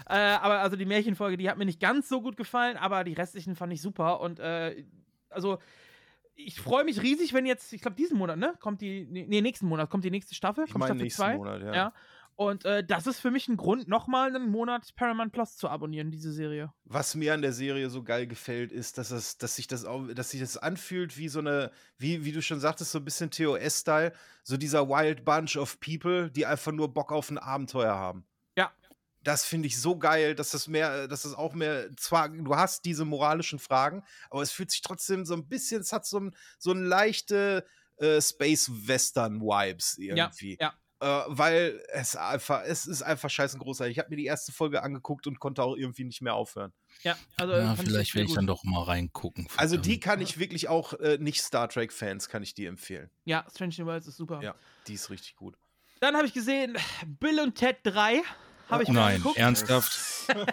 Äh, 0.09 0.15
aber 0.15 0.59
also 0.59 0.77
die 0.77 0.85
Märchenfolge, 0.85 1.37
die 1.37 1.49
hat 1.49 1.57
mir 1.57 1.65
nicht 1.65 1.81
ganz 1.81 2.09
so 2.09 2.21
gut 2.21 2.37
gefallen, 2.37 2.77
aber 2.77 3.05
die 3.05 3.15
restlichen 3.15 3.55
fand 3.55 3.73
ich 3.73 3.81
super. 3.81 4.21
Und 4.21 4.41
äh, 4.41 4.85
also 5.31 5.59
ich 6.35 6.61
freue 6.61 6.85
mich 6.85 7.01
riesig, 7.01 7.33
wenn 7.33 7.47
jetzt, 7.47 7.73
ich 7.73 7.81
glaube 7.81 7.97
diesen 7.97 8.19
Monat, 8.19 8.37
ne? 8.37 8.55
Kommt 8.61 8.81
die, 8.81 9.07
nee, 9.09 9.41
nächsten 9.41 9.67
Monat 9.67 9.89
kommt 9.89 10.05
die 10.05 10.11
nächste 10.11 10.35
Staffel. 10.35 10.65
Ich 10.65 10.73
kommt 10.73 10.81
meine 10.81 10.91
Staffel 10.91 11.03
nächsten 11.05 11.23
zwei. 11.23 11.37
Monat, 11.37 11.63
ja. 11.63 11.75
Ja. 11.75 11.93
Und 12.37 12.65
äh, 12.65 12.83
das 12.83 13.07
ist 13.07 13.21
für 13.21 13.31
mich 13.31 13.49
ein 13.49 13.57
Grund, 13.57 13.89
nochmal 13.89 14.35
einen 14.35 14.51
Monat 14.51 14.95
Paramount 14.97 15.33
Plus 15.33 15.57
zu 15.57 15.69
abonnieren, 15.69 16.11
diese 16.11 16.33
Serie. 16.33 16.73
Was 16.85 17.15
mir 17.15 17.35
an 17.35 17.43
der 17.43 17.53
Serie 17.53 17.91
so 17.91 18.03
geil 18.03 18.27
gefällt, 18.27 18.73
ist, 18.73 18.99
dass, 18.99 19.11
es, 19.11 19.39
dass 19.39 19.57
sich 19.57 19.67
das 19.67 19.85
auch, 19.85 20.07
dass 20.15 20.31
sich 20.31 20.41
das 20.41 20.57
anfühlt 20.57 21.17
wie 21.19 21.29
so 21.29 21.41
eine, 21.41 21.71
wie, 21.99 22.25
wie 22.25 22.33
du 22.33 22.41
schon 22.41 22.61
sagtest, 22.61 22.93
so 22.93 22.99
ein 22.99 23.05
bisschen 23.05 23.31
TOS-Style, 23.31 24.13
so 24.43 24.57
dieser 24.57 24.89
Wild 24.89 25.25
Bunch 25.25 25.57
of 25.57 25.79
People, 25.81 26.31
die 26.31 26.47
einfach 26.47 26.73
nur 26.73 26.93
Bock 26.93 27.13
auf 27.13 27.31
ein 27.31 27.39
Abenteuer 27.39 27.95
haben. 27.95 28.25
Ja. 28.57 28.73
Das 29.23 29.45
finde 29.45 29.69
ich 29.69 29.81
so 29.81 29.99
geil, 29.99 30.35
dass 30.35 30.51
das 30.51 30.69
mehr, 30.69 31.07
dass 31.09 31.23
das 31.23 31.35
auch 31.35 31.55
mehr, 31.55 31.95
zwar, 31.97 32.29
du 32.29 32.57
hast 32.57 32.85
diese 32.87 33.05
moralischen 33.05 33.59
Fragen, 33.59 34.03
aber 34.31 34.43
es 34.43 34.53
fühlt 34.53 34.71
sich 34.71 34.83
trotzdem 34.83 35.25
so 35.25 35.35
ein 35.35 35.49
bisschen, 35.49 35.83
es 35.83 35.93
hat 35.93 36.07
so 36.07 36.19
ein, 36.19 36.35
so 36.59 36.73
ein 36.73 36.83
leichte 36.83 37.65
äh, 37.99 38.21
Space-Western-Vibes 38.21 39.99
irgendwie. 39.99 40.57
Ja, 40.61 40.75
Äh, 41.03 41.25
weil 41.27 41.83
es 41.93 42.15
einfach, 42.15 42.63
es 42.65 42.87
ist 42.87 43.03
einfach 43.03 43.29
scheißen 43.29 43.59
großartig. 43.59 43.97
Ich 43.97 43.99
habe 43.99 44.09
mir 44.11 44.17
die 44.17 44.27
erste 44.27 44.53
Folge 44.53 44.83
angeguckt 44.85 45.27
und 45.27 45.41
konnte 45.41 45.63
auch 45.63 45.75
irgendwie 45.77 46.05
nicht 46.05 46.23
mehr 46.23 46.35
aufhören. 46.35 46.73
ja. 47.03 47.17
Also, 47.37 47.55
Ja, 47.55 47.75
ich 47.75 47.81
vielleicht 47.81 48.15
will 48.15 48.25
ich 48.25 48.35
dann 48.35 48.47
doch 48.47 48.63
mal 48.63 48.85
reingucken. 48.85 49.49
Also 49.57 49.77
die 49.77 49.99
kann 49.99 50.21
ich 50.21 50.39
wirklich 50.39 50.69
auch 50.69 50.93
äh, 51.01 51.19
nicht 51.19 51.43
Star 51.43 51.69
Trek-Fans, 51.69 52.29
kann 52.29 52.43
ich 52.45 52.55
die 52.55 52.67
empfehlen. 52.67 53.11
Ja, 53.25 53.45
Strange 53.53 53.75
New 53.79 53.87
Worlds 53.87 54.07
ist 54.07 54.17
super. 54.17 54.41
Ja. 54.43 54.55
Die 54.87 54.95
ist 54.95 55.11
richtig 55.11 55.35
gut. 55.37 55.57
Dann 56.01 56.15
habe 56.17 56.27
ich 56.27 56.33
gesehen, 56.33 56.77
Bill 57.07 57.41
und 57.41 57.57
Ted 57.57 57.79
3 57.83 58.23
habe 58.71 58.83
ich 58.85 58.89
mir 58.89 58.95
Nein, 58.95 59.15
angeguckt. 59.17 59.39
ernsthaft? 59.39 59.99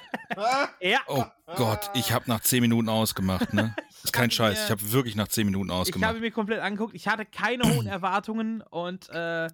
Ja, 0.82 1.00
Oh 1.08 1.24
Gott, 1.56 1.90
ich 1.94 2.12
habe 2.12 2.26
nach 2.28 2.40
10 2.42 2.62
Minuten 2.62 2.90
ausgemacht, 2.90 3.54
ne? 3.54 3.76
Ist 4.04 4.14
kein 4.14 4.32
Scheiß, 4.32 4.58
mir- 4.58 4.66
ich 4.66 4.72
habe 4.72 4.92
wirklich 4.92 5.16
nach 5.16 5.28
10 5.28 5.46
Minuten 5.46 5.68
ich 5.70 5.72
habe 5.74 5.82
ausgemacht. 5.82 6.20
mir 6.20 6.32
komplett 6.32 6.60
angeguckt. 6.62 6.94
Ich 6.96 7.08
hatte 7.08 7.26
keine 7.26 7.64
hohen 7.64 7.88
Erwartungen 7.88 8.62
und 8.62 9.10
äh, 9.10 9.48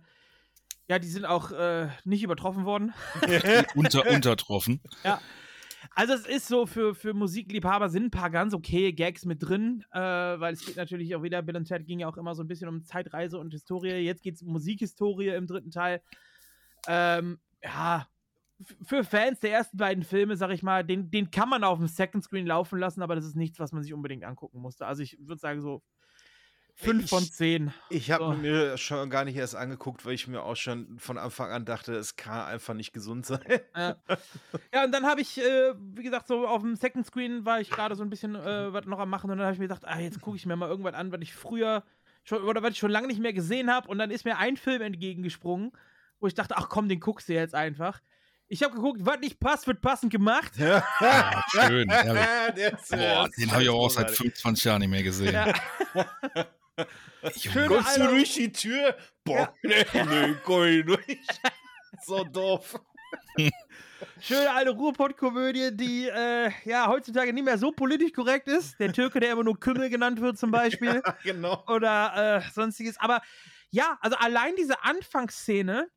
ja, 0.87 0.99
die 0.99 1.07
sind 1.07 1.25
auch 1.25 1.51
äh, 1.51 1.89
nicht 2.03 2.23
übertroffen 2.23 2.65
worden. 2.65 2.93
Unter, 3.75 4.07
untertroffen. 4.09 4.81
Also 5.95 6.13
es 6.13 6.25
ist 6.25 6.47
so, 6.47 6.65
für, 6.65 6.95
für 6.95 7.13
Musikliebhaber 7.13 7.89
sind 7.89 8.05
ein 8.05 8.11
paar 8.11 8.29
ganz 8.29 8.53
okay 8.53 8.91
Gags 8.91 9.25
mit 9.25 9.41
drin, 9.41 9.83
äh, 9.91 9.99
weil 9.99 10.53
es 10.53 10.65
geht 10.65 10.75
natürlich 10.75 11.15
auch 11.15 11.23
wieder, 11.23 11.41
Bill 11.41 11.55
und 11.55 11.65
Ted 11.65 11.85
ging 11.85 11.99
ja 11.99 12.07
auch 12.07 12.17
immer 12.17 12.35
so 12.35 12.43
ein 12.43 12.47
bisschen 12.47 12.67
um 12.67 12.83
Zeitreise 12.83 13.39
und 13.39 13.51
Historie. 13.51 13.95
Jetzt 13.97 14.21
geht 14.21 14.35
es 14.35 14.41
um 14.41 14.51
Musikhistorie 14.51 15.29
im 15.29 15.47
dritten 15.47 15.71
Teil. 15.71 16.01
Ähm, 16.87 17.39
ja, 17.63 18.07
für 18.83 19.03
Fans 19.03 19.39
der 19.39 19.51
ersten 19.51 19.77
beiden 19.77 20.03
Filme, 20.03 20.37
sag 20.37 20.51
ich 20.51 20.63
mal, 20.63 20.83
den, 20.83 21.11
den 21.11 21.31
kann 21.31 21.49
man 21.49 21.63
auf 21.63 21.77
dem 21.77 21.87
Second 21.87 22.23
Screen 22.23 22.45
laufen 22.45 22.79
lassen, 22.79 23.01
aber 23.01 23.15
das 23.15 23.25
ist 23.25 23.35
nichts, 23.35 23.59
was 23.59 23.71
man 23.71 23.83
sich 23.83 23.93
unbedingt 23.93 24.23
angucken 24.23 24.59
musste. 24.59 24.85
Also 24.85 25.03
ich 25.03 25.17
würde 25.19 25.39
sagen 25.39 25.61
so 25.61 25.81
fünf 26.75 27.05
Ich- 27.05 27.09
von 27.09 27.23
zehn. 27.23 27.73
Ich 27.89 28.11
habe 28.11 28.23
So. 28.25 28.33
mir 28.33 28.77
schon 28.77 29.09
gar 29.09 29.23
nicht 29.25 29.35
erst 29.37 29.55
angeguckt, 29.55 30.05
weil 30.05 30.13
ich 30.13 30.27
mir 30.27 30.43
auch 30.43 30.55
schon 30.55 30.99
von 30.99 31.17
Anfang 31.17 31.49
an 31.51 31.65
dachte, 31.65 31.93
es 31.95 32.15
kann 32.15 32.45
einfach 32.45 32.73
nicht 32.73 32.93
gesund 32.93 33.25
sein. 33.25 33.39
Ja. 33.75 33.95
ja, 34.73 34.83
und 34.83 34.91
dann 34.91 35.05
habe 35.05 35.21
ich, 35.21 35.37
äh, 35.39 35.73
wie 35.95 36.03
gesagt, 36.03 36.27
so 36.27 36.47
auf 36.47 36.61
dem 36.61 36.75
Second 36.75 37.05
Screen 37.05 37.45
war 37.45 37.59
ich 37.61 37.69
gerade 37.69 37.95
so 37.95 38.03
ein 38.03 38.09
bisschen 38.09 38.35
äh, 38.35 38.73
was 38.73 38.85
noch 38.85 38.99
am 38.99 39.09
machen 39.09 39.31
und 39.31 39.37
dann 39.37 39.45
habe 39.45 39.53
ich 39.53 39.59
mir 39.59 39.67
gedacht, 39.67 39.85
ah, 39.85 39.99
jetzt 39.99 40.21
gucke 40.21 40.37
ich 40.37 40.45
mir 40.45 40.55
mal 40.55 40.69
irgendwas 40.69 40.93
an, 40.93 41.11
was 41.11 41.21
ich 41.21 41.33
früher 41.33 41.83
schon, 42.23 42.43
oder 42.43 42.61
was 42.61 42.71
ich 42.71 42.79
schon 42.79 42.91
lange 42.91 43.07
nicht 43.07 43.19
mehr 43.21 43.33
gesehen 43.33 43.71
habe 43.71 43.87
und 43.87 43.97
dann 43.97 44.11
ist 44.11 44.25
mir 44.25 44.37
ein 44.37 44.57
Film 44.57 44.81
entgegengesprungen, 44.81 45.71
wo 46.19 46.27
ich 46.27 46.33
dachte, 46.33 46.55
ach 46.57 46.69
komm, 46.69 46.89
den 46.89 46.99
guckst 46.99 47.29
du 47.29 47.33
jetzt 47.33 47.55
einfach. 47.55 48.01
Ich 48.47 48.61
habe 48.61 48.75
geguckt, 48.75 48.99
was 49.03 49.19
nicht 49.21 49.39
passt, 49.39 49.65
wird 49.65 49.81
passend 49.81 50.11
gemacht. 50.11 50.51
Ja, 50.59 51.43
schön. 51.51 51.89
ist, 52.55 52.91
äh, 52.93 52.97
Boah, 52.97 53.29
den 53.37 53.51
habe 53.51 53.63
ich 53.63 53.69
auch 53.69 53.89
seit 53.89 54.07
großartig. 54.07 54.17
25 54.17 54.63
Jahren 54.65 54.79
nicht 54.81 54.89
mehr 54.91 55.03
gesehen. 55.03 55.33
Ja. 55.33 55.53
Kommst 57.67 57.97
du 57.97 58.07
durch 58.07 58.33
die 58.33 58.51
Tür? 58.51 58.95
Boah, 59.23 59.53
nee, 59.63 59.85
nee, 59.93 60.35
komm 60.43 60.63
ich 60.65 60.85
durch. 60.85 61.05
So 62.05 62.25
doof. 62.25 62.77
Schöne 64.19 64.51
alte 64.51 64.71
Ruhrpott-Komödie, 64.71 65.69
die 65.71 66.07
äh, 66.07 66.51
ja 66.65 66.87
heutzutage 66.87 67.31
nicht 67.31 67.45
mehr 67.45 67.57
so 67.57 67.71
politisch 67.71 68.11
korrekt 68.11 68.47
ist. 68.49 68.77
Der 68.79 68.91
Türke, 68.91 69.21
der 69.21 69.31
immer 69.31 69.43
nur 69.45 69.59
Kümmel 69.59 69.89
genannt 69.89 70.19
wird, 70.19 70.37
zum 70.37 70.51
Beispiel. 70.51 71.01
genau. 71.23 71.63
oder 71.67 72.43
äh, 72.45 72.51
sonstiges. 72.51 72.99
Aber 72.99 73.21
ja, 73.71 73.97
also 74.01 74.17
allein 74.17 74.55
diese 74.57 74.83
Anfangsszene, 74.83 75.89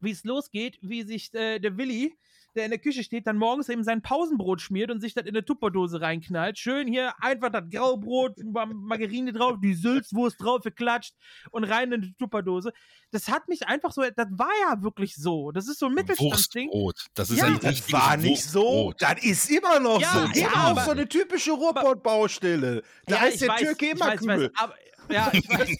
wie 0.00 0.10
es 0.10 0.24
losgeht, 0.24 0.78
wie 0.80 1.02
sich 1.02 1.32
äh, 1.34 1.58
der 1.58 1.76
Willi, 1.76 2.16
der 2.58 2.66
in 2.66 2.70
der 2.72 2.78
Küche 2.80 3.02
steht, 3.02 3.26
dann 3.26 3.36
morgens 3.38 3.68
eben 3.70 3.82
sein 3.84 4.02
Pausenbrot 4.02 4.60
schmiert 4.60 4.90
und 4.90 5.00
sich 5.00 5.14
das 5.14 5.24
in 5.24 5.30
eine 5.30 5.44
Tupperdose 5.44 6.00
reinknallt. 6.02 6.58
Schön 6.58 6.86
hier 6.86 7.14
einfach 7.22 7.48
das 7.50 7.64
Graubrot, 7.70 8.36
Ma- 8.44 8.66
Margarine 8.66 9.32
drauf, 9.32 9.56
die 9.62 9.72
Sülzwurst 9.74 10.42
drauf 10.42 10.62
geklatscht 10.62 11.14
und 11.50 11.64
rein 11.64 11.90
in 11.92 12.02
die 12.02 12.12
Tupperdose. 12.14 12.72
Das 13.10 13.28
hat 13.28 13.48
mich 13.48 13.66
einfach 13.66 13.92
so, 13.92 14.02
das 14.02 14.26
war 14.32 14.50
ja 14.68 14.82
wirklich 14.82 15.14
so. 15.16 15.50
Das 15.52 15.66
ist 15.68 15.78
so 15.78 15.86
ein 15.86 15.94
Mittelstandsding. 15.94 16.68
Wurstbrot. 16.68 17.06
Das 17.14 17.30
ist 17.30 17.38
Ja, 17.38 17.46
ein 17.46 17.58
Das 17.62 17.90
war 17.90 18.16
nicht 18.18 18.44
so. 18.44 18.92
Das 18.98 19.22
ist 19.24 19.50
immer 19.50 19.80
noch 19.80 20.00
Ja, 20.00 20.12
so. 20.12 20.38
ja, 20.40 20.46
Immer 20.48 20.56
aber- 20.56 20.80
auch 20.82 20.84
so 20.84 20.90
eine 20.90 21.08
typische 21.08 21.52
Ruhrpott-Baustelle. 21.52 22.82
Da 23.06 23.16
Ja, 23.16 23.28
ich 23.28 23.38
der 23.38 23.48
weiß, 23.48 23.60
Türke 23.60 23.90
immer 23.90 24.06
weiß, 24.06 24.26
weiß, 24.26 24.50
aber, 24.56 24.74
ja, 25.10 25.30
ich 25.32 25.48
weiß. 25.48 25.76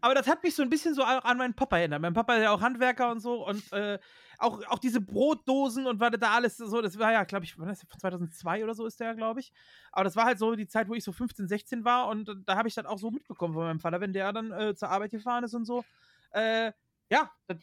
aber 0.00 0.14
das 0.14 0.26
hat 0.26 0.42
mich 0.42 0.54
so 0.54 0.62
ein 0.62 0.70
bisschen 0.70 0.94
so 0.94 1.02
an 1.02 1.38
meinen 1.38 1.54
Papa 1.54 1.78
erinnert. 1.78 2.00
Mein 2.02 2.14
Papa 2.14 2.34
ist 2.36 2.42
ja 2.42 2.52
auch 2.52 2.60
Handwerker 2.60 3.10
und 3.10 3.20
so 3.20 3.46
und 3.46 3.72
äh, 3.72 3.98
auch, 4.40 4.64
auch 4.68 4.78
diese 4.78 5.00
Brotdosen 5.00 5.86
und 5.86 6.00
was 6.00 6.10
da 6.18 6.32
alles 6.32 6.56
so, 6.56 6.80
das 6.80 6.98
war 6.98 7.12
ja, 7.12 7.24
glaube 7.24 7.44
ich, 7.44 7.58
wann 7.58 7.68
ist 7.68 7.82
das? 7.82 7.98
2002 8.00 8.64
oder 8.64 8.74
so 8.74 8.86
ist 8.86 8.98
der, 8.98 9.14
glaube 9.14 9.40
ich. 9.40 9.52
Aber 9.92 10.04
das 10.04 10.16
war 10.16 10.24
halt 10.24 10.38
so 10.38 10.54
die 10.54 10.66
Zeit, 10.66 10.88
wo 10.88 10.94
ich 10.94 11.04
so 11.04 11.12
15, 11.12 11.48
16 11.48 11.84
war 11.84 12.08
und 12.08 12.30
da 12.46 12.56
habe 12.56 12.68
ich 12.68 12.74
das 12.74 12.86
auch 12.86 12.98
so 12.98 13.10
mitbekommen 13.10 13.54
von 13.54 13.64
meinem 13.64 13.80
Vater, 13.80 14.00
wenn 14.00 14.12
der 14.12 14.32
dann 14.32 14.50
äh, 14.52 14.74
zur 14.74 14.88
Arbeit 14.88 15.10
gefahren 15.10 15.44
ist 15.44 15.54
und 15.54 15.64
so. 15.64 15.84
Äh, 16.32 16.72
ja, 17.10 17.30
das 17.46 17.58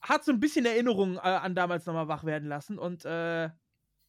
hat 0.00 0.24
so 0.24 0.32
ein 0.32 0.40
bisschen 0.40 0.66
Erinnerungen 0.66 1.16
äh, 1.16 1.20
an 1.20 1.54
damals 1.54 1.86
nochmal 1.86 2.08
wach 2.08 2.24
werden 2.24 2.48
lassen 2.48 2.78
und 2.78 3.04
äh, 3.04 3.50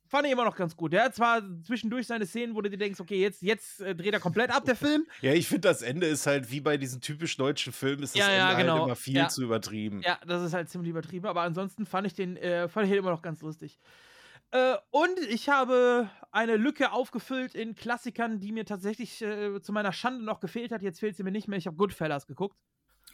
fand 0.07 0.25
ich 0.25 0.31
immer 0.31 0.45
noch 0.45 0.55
ganz 0.55 0.75
gut. 0.75 0.93
Der 0.93 1.05
hat 1.05 1.15
zwar 1.15 1.41
zwischendurch 1.63 2.07
seine 2.07 2.25
Szenen, 2.25 2.55
wo 2.55 2.61
du 2.61 2.69
dir 2.69 2.77
denkst, 2.77 2.99
okay, 2.99 3.19
jetzt, 3.21 3.41
jetzt 3.41 3.81
äh, 3.81 3.95
dreht 3.95 4.13
er 4.13 4.19
komplett 4.19 4.51
ab, 4.51 4.65
der 4.65 4.75
Film. 4.75 5.05
Ja, 5.21 5.33
ich 5.33 5.47
finde, 5.47 5.61
das 5.67 5.81
Ende 5.81 6.07
ist 6.07 6.25
halt 6.27 6.51
wie 6.51 6.61
bei 6.61 6.77
diesen 6.77 7.01
typisch 7.01 7.37
deutschen 7.37 7.73
Filmen, 7.73 8.03
ist 8.03 8.15
das 8.15 8.19
Ja, 8.21 8.27
Ende 8.27 8.37
ja, 8.37 8.53
genau. 8.59 8.73
halt 8.75 8.83
immer 8.85 8.95
viel 8.95 9.15
Ja. 9.15 9.27
zu 9.27 9.43
übertrieben. 9.43 10.01
Ja, 10.05 10.19
das 10.25 10.43
ist 10.43 10.53
halt 10.53 10.69
ziemlich 10.69 10.89
übertrieben, 10.89 11.25
aber 11.27 11.41
ansonsten 11.41 11.85
fand 11.85 12.07
ich 12.07 12.13
den, 12.13 12.37
äh, 12.37 12.67
fand 12.67 12.85
ich 12.85 12.91
den 12.91 12.99
immer 12.99 13.11
noch 13.11 13.21
ganz 13.21 13.41
lustig. 13.41 13.79
Äh, 14.51 14.75
und 14.91 15.19
ich 15.29 15.49
habe 15.49 16.09
eine 16.31 16.55
Lücke 16.55 16.91
aufgefüllt 16.91 17.55
in 17.55 17.75
Klassikern, 17.75 18.39
die 18.39 18.51
mir 18.51 18.65
tatsächlich 18.65 19.21
äh, 19.21 19.59
zu 19.61 19.73
meiner 19.73 19.91
Schande 19.91 20.23
noch 20.23 20.39
gefehlt 20.39 20.71
hat. 20.71 20.81
Jetzt 20.81 20.99
fehlt 20.99 21.17
sie 21.17 21.23
mir 21.23 21.31
nicht 21.31 21.47
mehr. 21.47 21.57
Ich 21.57 21.67
habe 21.67 21.75
Goodfellas 21.77 22.27
geguckt. 22.27 22.55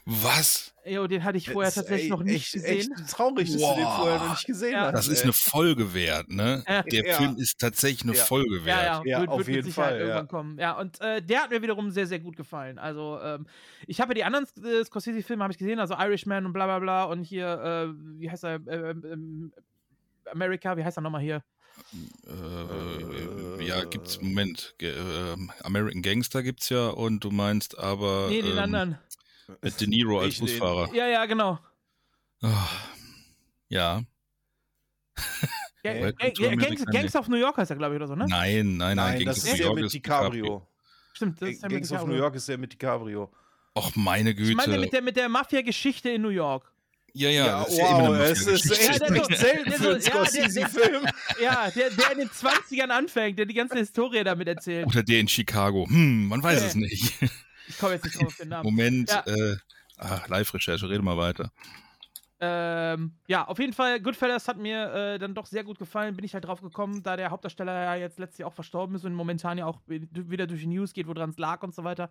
Was? 0.06 0.74
Jo, 0.84 1.06
den 1.06 1.24
hatte 1.24 1.38
ich 1.38 1.48
vorher 1.50 1.70
Ist, 1.70 1.76
tatsächlich 1.76 2.06
ey, 2.06 2.10
noch 2.10 2.24
nicht 2.24 2.36
echt, 2.36 2.54
gesehen. 2.54 2.92
Echt 2.98 3.12
traurig, 3.12 3.52
dass 3.52 3.62
du 3.62 3.76
den 3.76 3.86
vorher 3.86 4.18
noch 4.18 4.30
nicht 4.32 4.46
gesehen 4.48 4.72
Ja. 4.74 4.82
hast. 4.86 4.94
Das 4.94 5.08
ist 5.08 5.24
eine 5.24 5.34
Folge 5.34 5.94
wert, 5.94 6.30
ne? 6.30 6.64
Ja. 6.68 6.82
Der 6.82 7.06
Ja. 7.06 7.18
Film 7.18 7.38
ist 7.38 7.60
tatsächlich 7.60 8.02
eine 8.04 8.14
Ja. 8.18 8.24
Folge 8.24 8.58
Ja, 8.60 8.66
wert. 8.66 8.84
ja, 8.86 9.02
Ja, 9.06 9.20
wird, 9.22 9.30
auf 9.30 9.38
wird 9.40 9.48
mit 9.48 9.56
jeden 9.58 9.68
Sicherheit 9.68 9.90
Fall, 9.92 10.00
ja. 10.00 10.06
irgendwann 10.08 10.28
kommen. 10.28 10.58
Ja, 10.60 10.80
und 10.80 11.00
äh, 11.02 11.22
der 11.22 11.44
hat 11.44 11.52
mir 11.52 11.62
wiederum 11.62 11.92
sehr, 11.92 12.08
sehr 12.08 12.20
gut 12.20 12.36
gefallen. 12.36 12.80
Also, 12.80 13.20
ähm, 13.22 13.46
ich 13.86 14.02
habe 14.02 14.12
ja 14.12 14.16
die 14.16 14.24
anderen 14.24 14.48
äh, 14.66 14.84
Scorsese-Filme 14.84 15.44
habe 15.44 15.54
ich 15.54 15.60
gesehen, 15.60 15.80
also 15.80 15.94
Irishman 15.94 16.48
und 16.48 16.54
bla 16.54 16.66
bla 16.66 16.80
bla 16.80 17.04
und 17.04 17.24
hier, 17.24 17.94
äh, 17.94 18.20
wie 18.20 18.32
heißt 18.32 18.44
er, 18.44 18.56
äh, 18.68 18.90
ähm, 18.92 19.54
America, 20.32 20.78
wie 20.78 20.84
heißt 20.84 20.98
er 20.98 21.02
nochmal 21.02 21.22
hier? 21.22 21.44
Äh, 22.28 23.66
ja, 23.66 23.84
gibt's, 23.86 24.20
Moment, 24.22 24.76
ähm, 24.82 25.52
American 25.64 26.02
Gangster 26.02 26.44
gibt's 26.44 26.70
ja 26.70 26.90
und 26.90 27.24
du 27.24 27.32
meinst 27.32 27.78
aber 27.78 28.28
Nee, 28.30 28.42
den 28.42 28.54
ähm, 28.54 28.60
anderen. 28.60 28.98
Mit 29.62 29.82
De 29.82 29.88
Niro 29.88 30.20
als 30.20 30.34
Ich 30.34 30.40
den- 30.40 30.48
Busfahrer. 30.48 30.94
Ja, 30.94 31.08
ja, 31.08 31.26
genau. 31.26 31.60
Ah, 32.42 32.68
ja, 33.70 34.02
Ga 35.84 35.94
Welcome 35.94 36.14
Ga 36.14 36.30
to 36.30 36.42
Ga 36.44 36.48
America, 36.50 36.68
Gangs. 36.68 36.86
Gangs 36.92 37.16
of 37.16 37.28
New 37.28 37.38
York 37.38 37.58
heißt 37.58 37.72
er, 37.72 37.78
glaube 37.78 37.96
ich, 37.96 37.98
oder 37.98 38.08
so, 38.08 38.16
ne? 38.16 38.26
nein, 38.28 38.78
nein, 38.78 38.96
nein, 38.96 39.18
Nein, 39.18 39.26
das 39.26 39.44
Gangs 39.44 39.46
ist 39.46 39.52
of 39.52 39.52
New 39.52 39.58
der 39.58 39.66
York 39.66 39.76
mit 39.76 39.86
ist 39.86 39.94
DiCaprio. 39.94 40.68
Stimmt, 41.14 41.42
das 41.42 41.50
ist 41.50 41.62
der 41.64 41.70
mit 41.70 41.78
Gangs 41.78 41.92
of 41.92 41.98
DiCaprio. 41.98 42.14
New 42.16 42.22
York 42.22 42.36
ist 42.36 42.48
der 42.50 42.58
mit 42.58 42.74
DiCaprio. 42.74 43.32
Och, 43.78 43.96
meine 43.96 44.36
Güte. 44.36 44.50
Ich 44.52 44.56
meine 44.58 44.78
mit 44.78 44.92
der, 44.94 45.02
mit 45.02 45.16
der 45.16 45.30
Mafia-Geschichte 45.30 46.10
in 46.10 46.22
New 46.24 46.30
York. 46.30 46.72
ja, 47.14 47.30
ja, 47.30 47.46
Ja, 47.46 47.60
das 47.64 47.70
ist 47.70 47.78
ja 47.78 47.90
immer 47.90 48.08
wow, 48.10 48.16
eine 48.16 48.24
es 48.26 48.48
ist. 48.48 48.66
Ja, 48.66 48.76
echt 48.90 49.02
der 49.02 49.12
nicht 49.12 49.26
so- 49.30 49.36
selten 49.36 49.70
der 49.70 49.80
für 49.80 49.90
einen 49.92 50.02
ja, 50.02 50.12
der- 50.12 50.26
Scorsese-Film. 50.26 51.06
Ja, 51.42 51.72
der, 51.72 51.90
der 51.90 52.12
in 52.12 52.18
den 52.20 52.30
20ern 52.30 52.90
anfängt, 52.90 53.40
der 53.40 53.46
die 53.46 53.54
ganze 53.54 53.78
Historie 53.78 54.24
damit 54.24 54.48
erzählt. 54.48 54.88
Oder 54.88 55.04
der 55.04 55.20
in 55.20 55.28
Chicago. 55.28 55.88
Hm, 55.88 56.28
man 56.28 56.44
weiß 56.44 56.62
Nee. 56.62 56.68
es 56.68 56.76
nicht. 56.76 57.14
Ich 57.68 57.78
komme 57.78 57.94
jetzt 57.94 58.06
nicht 58.06 58.18
drauf 58.18 58.28
auf 58.28 58.38
den 58.38 58.50
Namen. 58.50 58.70
Moment, 58.70 59.10
Ja. 59.10 59.24
äh, 59.26 59.58
Live-Recherche, 60.28 60.90
rede 60.90 61.04
mal 61.04 61.18
weiter. 61.18 61.52
Ähm, 62.44 63.14
ja, 63.28 63.48
auf 63.48 63.60
jeden 63.60 63.74
Fall, 63.74 64.02
Goodfellas 64.02 64.48
hat 64.48 64.58
mir 64.58 64.92
äh, 64.92 65.20
dann 65.20 65.36
doch 65.36 65.46
sehr 65.46 65.64
gut 65.64 65.78
gefallen. 65.78 66.16
Bin 66.16 66.26
ich 66.26 66.34
halt 66.34 66.46
drauf 66.46 66.60
gekommen, 66.62 67.04
da 67.04 67.16
der 67.16 67.30
Hauptdarsteller 67.30 67.72
ja 67.72 67.96
jetzt 67.96 68.18
letztes 68.18 68.40
Jahr 68.40 68.50
auch 68.50 68.54
verstorben 68.54 68.96
ist 68.96 69.06
und 69.06 69.14
momentan 69.14 69.60
ja 69.60 69.68
auch 69.68 69.80
wieder 69.86 70.48
durch 70.48 70.62
die 70.62 70.68
News 70.68 70.94
geht, 70.94 71.06
woran 71.08 71.30
es 71.30 71.38
lag 71.38 71.62
und 71.62 71.76
so 71.76 71.84
weiter. 71.84 72.10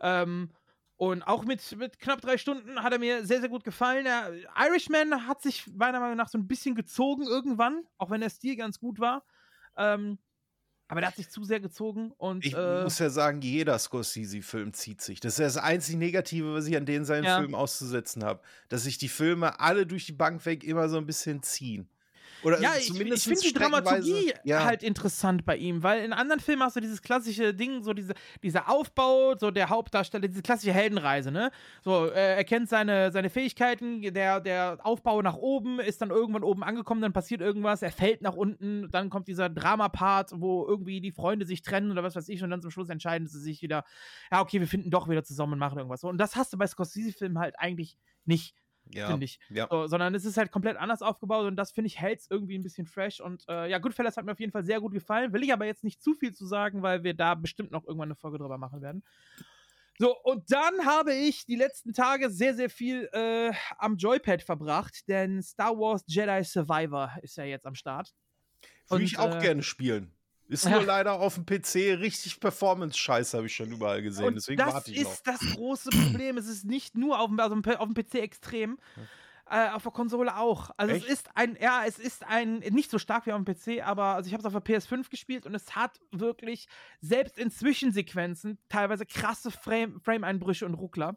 Ähm, 0.00 0.50
und 0.96 1.22
auch 1.22 1.44
mit, 1.44 1.76
mit 1.78 2.00
knapp 2.00 2.20
drei 2.20 2.36
Stunden 2.36 2.82
hat 2.82 2.92
er 2.92 2.98
mir 2.98 3.24
sehr, 3.24 3.40
sehr 3.40 3.48
gut 3.48 3.62
gefallen. 3.62 4.04
Der 4.04 4.32
Irishman 4.58 5.26
hat 5.28 5.40
sich 5.40 5.66
meiner 5.72 6.00
Meinung 6.00 6.16
nach 6.16 6.28
so 6.28 6.36
ein 6.36 6.48
bisschen 6.48 6.74
gezogen 6.74 7.22
irgendwann, 7.22 7.84
auch 7.96 8.10
wenn 8.10 8.20
der 8.20 8.28
Stil 8.28 8.56
ganz 8.56 8.80
gut 8.80 8.98
war. 8.98 9.24
Ähm, 9.76 10.18
aber 10.90 11.00
der 11.00 11.08
hat 11.08 11.16
sich 11.16 11.30
zu 11.30 11.44
sehr 11.44 11.60
gezogen 11.60 12.12
und 12.18 12.44
Ich 12.44 12.54
äh, 12.54 12.82
muss 12.82 12.98
ja 12.98 13.08
sagen, 13.10 13.40
jeder 13.40 13.78
Scorsese-Film 13.78 14.72
zieht 14.72 15.00
sich. 15.00 15.20
Das 15.20 15.34
ist 15.34 15.40
das 15.40 15.56
einzig 15.56 15.96
Negative, 15.96 16.52
was 16.52 16.66
ich 16.66 16.76
an 16.76 16.84
den 16.84 17.04
seinen 17.04 17.24
Ja. 17.24 17.38
Filmen 17.38 17.54
auszusetzen 17.54 18.24
habe. 18.24 18.40
Dass 18.68 18.82
sich 18.82 18.98
die 18.98 19.08
Filme 19.08 19.60
alle 19.60 19.86
durch 19.86 20.06
die 20.06 20.12
Bank 20.12 20.44
weg 20.46 20.64
immer 20.64 20.88
so 20.88 20.98
ein 20.98 21.06
bisschen 21.06 21.42
ziehen. 21.42 21.88
Oder 22.42 22.60
Ja, 22.60 22.72
ich, 22.74 22.82
ich 22.82 22.86
zumindest 22.88 23.24
finde 23.24 23.40
die 23.40 23.52
Dramaturgie 23.52 24.32
ja. 24.44 24.64
halt 24.64 24.82
interessant 24.82 25.44
bei 25.44 25.56
ihm, 25.56 25.82
weil 25.82 26.04
in 26.04 26.12
anderen 26.12 26.40
Filmen 26.40 26.62
hast 26.62 26.76
du 26.76 26.80
dieses 26.80 27.02
klassische 27.02 27.54
Ding, 27.54 27.82
so 27.82 27.92
diese, 27.92 28.14
dieser 28.42 28.68
Aufbau, 28.68 29.36
so 29.36 29.50
der 29.50 29.68
Hauptdarsteller, 29.68 30.28
diese 30.28 30.42
klassische 30.42 30.72
Heldenreise, 30.72 31.30
ne? 31.30 31.50
So, 31.82 32.06
äh, 32.06 32.36
er 32.36 32.44
kennt 32.44 32.68
seine, 32.68 33.12
seine 33.12 33.30
Fähigkeiten, 33.30 34.02
der, 34.02 34.40
der 34.40 34.78
Aufbau 34.82 35.22
nach 35.22 35.36
oben 35.36 35.80
ist 35.80 36.00
dann 36.00 36.10
irgendwann 36.10 36.44
oben 36.44 36.62
angekommen, 36.62 37.00
dann 37.00 37.12
passiert 37.12 37.40
irgendwas, 37.40 37.82
er 37.82 37.92
fällt 37.92 38.22
nach 38.22 38.34
unten, 38.34 38.88
dann 38.90 39.10
kommt 39.10 39.28
dieser 39.28 39.48
Drama-Part, 39.48 40.32
wo 40.34 40.66
irgendwie 40.66 41.00
die 41.00 41.12
Freunde 41.12 41.46
sich 41.46 41.62
trennen 41.62 41.90
oder 41.90 42.02
was 42.02 42.16
weiß 42.16 42.28
ich 42.28 42.42
und 42.42 42.50
dann 42.50 42.62
zum 42.62 42.70
Schluss 42.70 42.88
entscheiden 42.88 43.26
sie 43.26 43.40
sich 43.40 43.62
wieder, 43.62 43.84
ja, 44.30 44.40
okay, 44.40 44.60
wir 44.60 44.68
finden 44.68 44.90
doch 44.90 45.08
wieder 45.08 45.24
zusammen 45.24 45.54
und 45.54 45.58
machen 45.58 45.78
irgendwas. 45.78 46.00
So, 46.00 46.08
und 46.08 46.18
das 46.18 46.36
hast 46.36 46.52
du 46.52 46.58
bei 46.58 46.66
Scorsese-Filmen 46.66 47.38
halt 47.38 47.58
eigentlich 47.58 47.96
nicht 48.24 48.54
ja. 48.94 49.08
finde 49.08 49.24
ich. 49.24 49.38
Ja. 49.48 49.68
So, 49.70 49.86
sondern 49.86 50.14
es 50.14 50.24
ist 50.24 50.36
halt 50.36 50.50
komplett 50.50 50.76
anders 50.76 51.02
aufgebaut 51.02 51.46
und 51.46 51.56
das 51.56 51.72
finde 51.72 51.86
ich 51.86 52.00
hält 52.00 52.20
irgendwie 52.28 52.58
ein 52.58 52.62
bisschen 52.62 52.86
fresh 52.86 53.20
und 53.20 53.44
äh, 53.48 53.70
ja, 53.70 53.78
Goodfellas 53.78 54.16
hat 54.16 54.24
mir 54.24 54.32
auf 54.32 54.40
jeden 54.40 54.52
Fall 54.52 54.64
sehr 54.64 54.80
gut 54.80 54.92
gefallen. 54.92 55.32
Will 55.32 55.42
ich 55.42 55.52
aber 55.52 55.66
jetzt 55.66 55.84
nicht 55.84 56.02
zu 56.02 56.14
viel 56.14 56.32
zu 56.32 56.46
sagen, 56.46 56.82
weil 56.82 57.04
wir 57.04 57.14
da 57.14 57.34
bestimmt 57.34 57.70
noch 57.70 57.84
irgendwann 57.84 58.08
eine 58.08 58.16
Folge 58.16 58.38
drüber 58.38 58.58
machen 58.58 58.82
werden. 58.82 59.02
So, 59.98 60.16
und 60.22 60.50
dann 60.50 60.86
habe 60.86 61.12
ich 61.12 61.44
die 61.44 61.56
letzten 61.56 61.92
Tage 61.92 62.30
sehr, 62.30 62.54
sehr 62.54 62.70
viel 62.70 63.08
äh, 63.12 63.52
am 63.76 63.96
Joypad 63.96 64.42
verbracht, 64.42 65.06
denn 65.08 65.42
Star 65.42 65.76
Wars 65.76 66.02
Jedi 66.06 66.42
Survivor 66.42 67.12
ist 67.20 67.36
ja 67.36 67.44
jetzt 67.44 67.66
am 67.66 67.74
Start. 67.74 68.14
Würde 68.88 69.04
ich 69.04 69.18
auch 69.18 69.36
äh, 69.36 69.40
gerne 69.40 69.62
spielen. 69.62 70.14
Ist 70.50 70.64
ja. 70.64 70.72
nur 70.72 70.82
leider 70.82 71.14
auf 71.20 71.36
dem 71.36 71.46
PC 71.46 71.98
richtig 72.00 72.40
Performance-Scheiße, 72.40 73.36
habe 73.36 73.46
ich 73.46 73.54
schon 73.54 73.70
überall 73.72 74.02
gesehen. 74.02 74.26
Und 74.26 74.34
Deswegen 74.34 74.58
das 74.58 74.74
warte 74.74 74.90
ich 74.90 75.02
noch. 75.02 75.12
ist 75.12 75.26
das 75.26 75.40
große 75.40 75.90
Problem. 75.90 76.36
es 76.36 76.46
ist 76.48 76.64
nicht 76.64 76.96
nur 76.96 77.20
auf 77.20 77.28
dem, 77.28 77.38
also 77.38 77.54
auf 77.54 77.88
dem 77.88 77.94
PC 77.94 78.14
extrem, 78.16 78.78
äh, 79.48 79.68
auf 79.70 79.82
der 79.84 79.92
Konsole 79.92 80.36
auch. 80.36 80.70
Also 80.76 80.94
Echt? 80.94 81.06
es 81.06 81.12
ist 81.12 81.28
ein, 81.34 81.56
ja, 81.60 81.84
es 81.86 81.98
ist 81.98 82.24
ein, 82.26 82.58
nicht 82.58 82.90
so 82.90 82.98
stark 82.98 83.26
wie 83.26 83.32
auf 83.32 83.42
dem 83.42 83.54
PC, 83.54 83.82
aber 83.86 84.16
also 84.16 84.26
ich 84.26 84.32
habe 84.32 84.40
es 84.46 84.52
auf 84.54 84.60
der 84.60 84.62
PS5 84.80 85.08
gespielt 85.08 85.46
und 85.46 85.54
es 85.54 85.74
hat 85.76 86.00
wirklich 86.10 86.66
selbst 87.00 87.38
in 87.38 87.50
Zwischensequenzen 87.50 88.58
teilweise 88.68 89.06
krasse 89.06 89.50
Frame- 89.52 90.00
Frame-Einbrüche 90.00 90.66
und 90.66 90.74
Ruckler. 90.74 91.16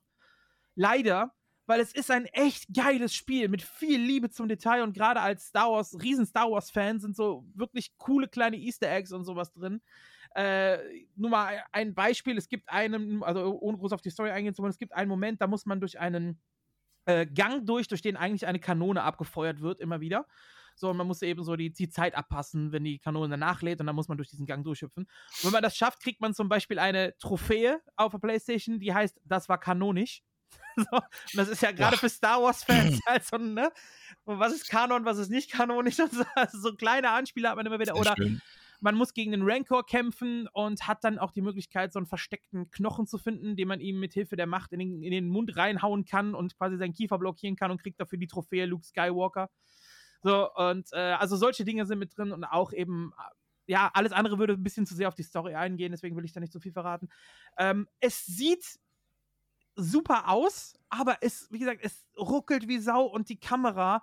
Leider, 0.76 1.34
weil 1.66 1.80
es 1.80 1.94
ist 1.94 2.12
ein 2.12 2.26
echt 2.26 2.74
geiles 2.74 3.14
Spiel 3.14 3.48
mit 3.48 3.62
viel 3.62 4.00
Liebe 4.00 4.30
zum 4.30 4.48
Detail 4.48 4.84
und 4.84 4.94
gerade 4.94 5.22
als 5.22 5.48
Star 5.48 5.72
Wars, 5.72 5.98
riesen 6.02 6.26
Star 6.26 6.52
Wars-Fan 6.52 7.00
sind 7.00 7.16
so 7.16 7.46
wirklich 7.54 7.98
coole 7.98 8.28
kleine 8.28 8.58
Easter 8.58 8.92
Eggs 8.92 9.12
und 9.12 9.24
sowas 9.24 9.54
drin. 9.54 9.82
Äh, 10.36 10.78
nur 11.16 11.30
mal 11.30 11.64
ein 11.72 11.94
Beispiel, 11.94 12.38
es 12.38 12.50
gibt 12.50 12.70
einen, 12.70 13.24
also 13.24 13.60
ohne 13.60 13.78
groß 13.78 13.94
auf 13.94 14.02
die 14.02 14.10
Story 14.10 14.32
eingehen 14.32 14.54
zu 14.54 14.62
wollen, 14.62 14.72
es 14.72 14.80
gibt 14.80 14.94
einen 14.94 15.10
Moment, 15.10 15.42
da 15.42 15.48
muss 15.48 15.66
man 15.66 15.80
durch 15.80 16.00
einen 16.00 16.42
äh, 17.06 17.26
Gang 17.26 17.66
durch, 17.66 17.88
durch 17.88 18.02
den 18.02 18.18
eigentlich 18.18 18.48
eine 18.48 18.60
Kanone 18.60 19.04
abgefeuert 19.04 19.62
wird, 19.62 19.80
immer 19.80 20.02
wieder. 20.02 20.26
So, 20.76 20.90
und 20.90 20.98
man 20.98 21.06
muss 21.06 21.22
eben 21.22 21.44
so 21.44 21.56
die, 21.56 21.72
die 21.72 21.90
Zeit 21.90 22.16
abpassen, 22.16 22.72
wenn 22.72 22.84
die 22.84 22.98
Kanone 22.98 23.30
dann 23.30 23.42
nachlädt 23.42 23.80
und 23.80 23.86
dann 23.86 23.96
muss 23.96 24.08
man 24.08 24.18
durch 24.18 24.30
diesen 24.30 24.46
Gang 24.48 24.64
durchhüpfen. 24.64 25.04
Und 25.04 25.44
wenn 25.44 25.52
man 25.52 25.62
das 25.62 25.78
schafft, 25.78 26.02
kriegt 26.02 26.20
man 26.20 26.34
zum 26.34 26.50
Beispiel 26.50 26.80
eine 26.80 27.16
Trophäe 27.20 27.80
auf 27.96 28.12
der 28.12 28.20
Playstation, 28.20 28.80
die 28.80 28.94
heißt, 28.94 29.22
das 29.24 29.50
war 29.50 29.60
kanonisch. 29.60 30.24
so, 30.76 30.98
und 30.98 31.36
das 31.36 31.50
ist 31.50 31.62
ja 31.62 31.72
gerade 31.72 31.98
für 31.98 32.10
Star 32.10 32.42
Wars-Fans 32.42 33.00
halt 33.08 33.26
so, 33.26 33.38
ne? 33.38 33.72
Und 34.26 34.40
was 34.40 34.54
ist 34.54 34.70
Kanon, 34.70 35.06
was 35.06 35.18
ist 35.18 35.30
nicht 35.30 35.52
kanonisch 35.52 35.96
so. 36.12 36.24
Also 36.36 36.60
so 36.60 36.74
kleine 36.76 37.10
Anspiele 37.10 37.50
hat 37.50 37.56
man 37.56 37.66
immer 37.66 37.80
wieder. 37.80 37.96
Oder 37.96 38.16
schön. 38.16 38.42
man 38.80 38.96
muss 38.96 39.14
gegen 39.14 39.32
den 39.32 39.44
Rancor 39.44 39.86
kämpfen 39.86 40.48
und 40.54 40.88
hat 40.88 41.04
dann 41.04 41.20
auch 41.20 41.32
die 41.32 41.42
Möglichkeit, 41.42 41.94
so 41.94 42.00
einen 42.00 42.06
versteckten 42.06 42.72
Knochen 42.72 43.08
zu 43.08 43.18
finden, 43.18 43.56
den 43.56 43.68
man 43.68 43.80
ihm 43.80 44.00
mit 44.00 44.14
Hilfe 44.14 44.36
der 44.36 44.48
Macht 44.48 44.72
in 44.72 44.80
den, 44.80 45.04
in 45.04 45.12
den 45.12 45.30
Mund 45.30 45.56
reinhauen 45.58 46.06
kann 46.06 46.34
und 46.36 46.58
quasi 46.58 46.78
seinen 46.78 46.94
Kiefer 46.94 47.20
blockieren 47.20 47.56
kann 47.56 47.72
und 47.72 47.82
kriegt 47.82 48.00
dafür 48.00 48.18
die 48.18 48.28
Trophäe 48.28 48.66
Luke 48.66 48.86
Skywalker. 48.86 49.50
So, 50.24 50.50
und 50.54 50.88
äh, 50.94 50.98
also 50.98 51.36
solche 51.36 51.66
Dinge 51.66 51.86
sind 51.86 52.00
mit 52.00 52.18
drin 52.18 52.32
und 52.32 52.46
auch 52.46 52.72
eben, 52.72 53.12
äh, 53.18 53.72
ja, 53.74 53.92
alles 53.94 54.14
andere 54.14 54.40
würde 54.40 54.54
ein 54.54 54.64
bisschen 54.64 54.86
zu 54.86 54.96
sehr 54.96 55.10
auf 55.10 55.16
die 55.16 55.24
Story 55.24 55.54
eingehen, 55.56 55.92
deswegen 55.92 56.16
will 56.16 56.24
ich 56.24 56.32
da 56.32 56.40
nicht 56.40 56.54
so 56.54 56.62
viel 56.62 56.72
verraten. 56.72 57.10
Ähm, 57.58 57.88
es 58.00 58.26
sieht 58.26 58.80
super 59.76 60.30
aus, 60.30 60.76
aber 60.90 61.18
es, 61.22 61.48
wie 61.52 61.60
gesagt, 61.60 61.80
es 61.84 62.06
ruckelt 62.18 62.68
wie 62.68 62.80
Sau 62.80 63.06
und 63.06 63.30
die 63.30 63.40
Kamera 63.40 64.02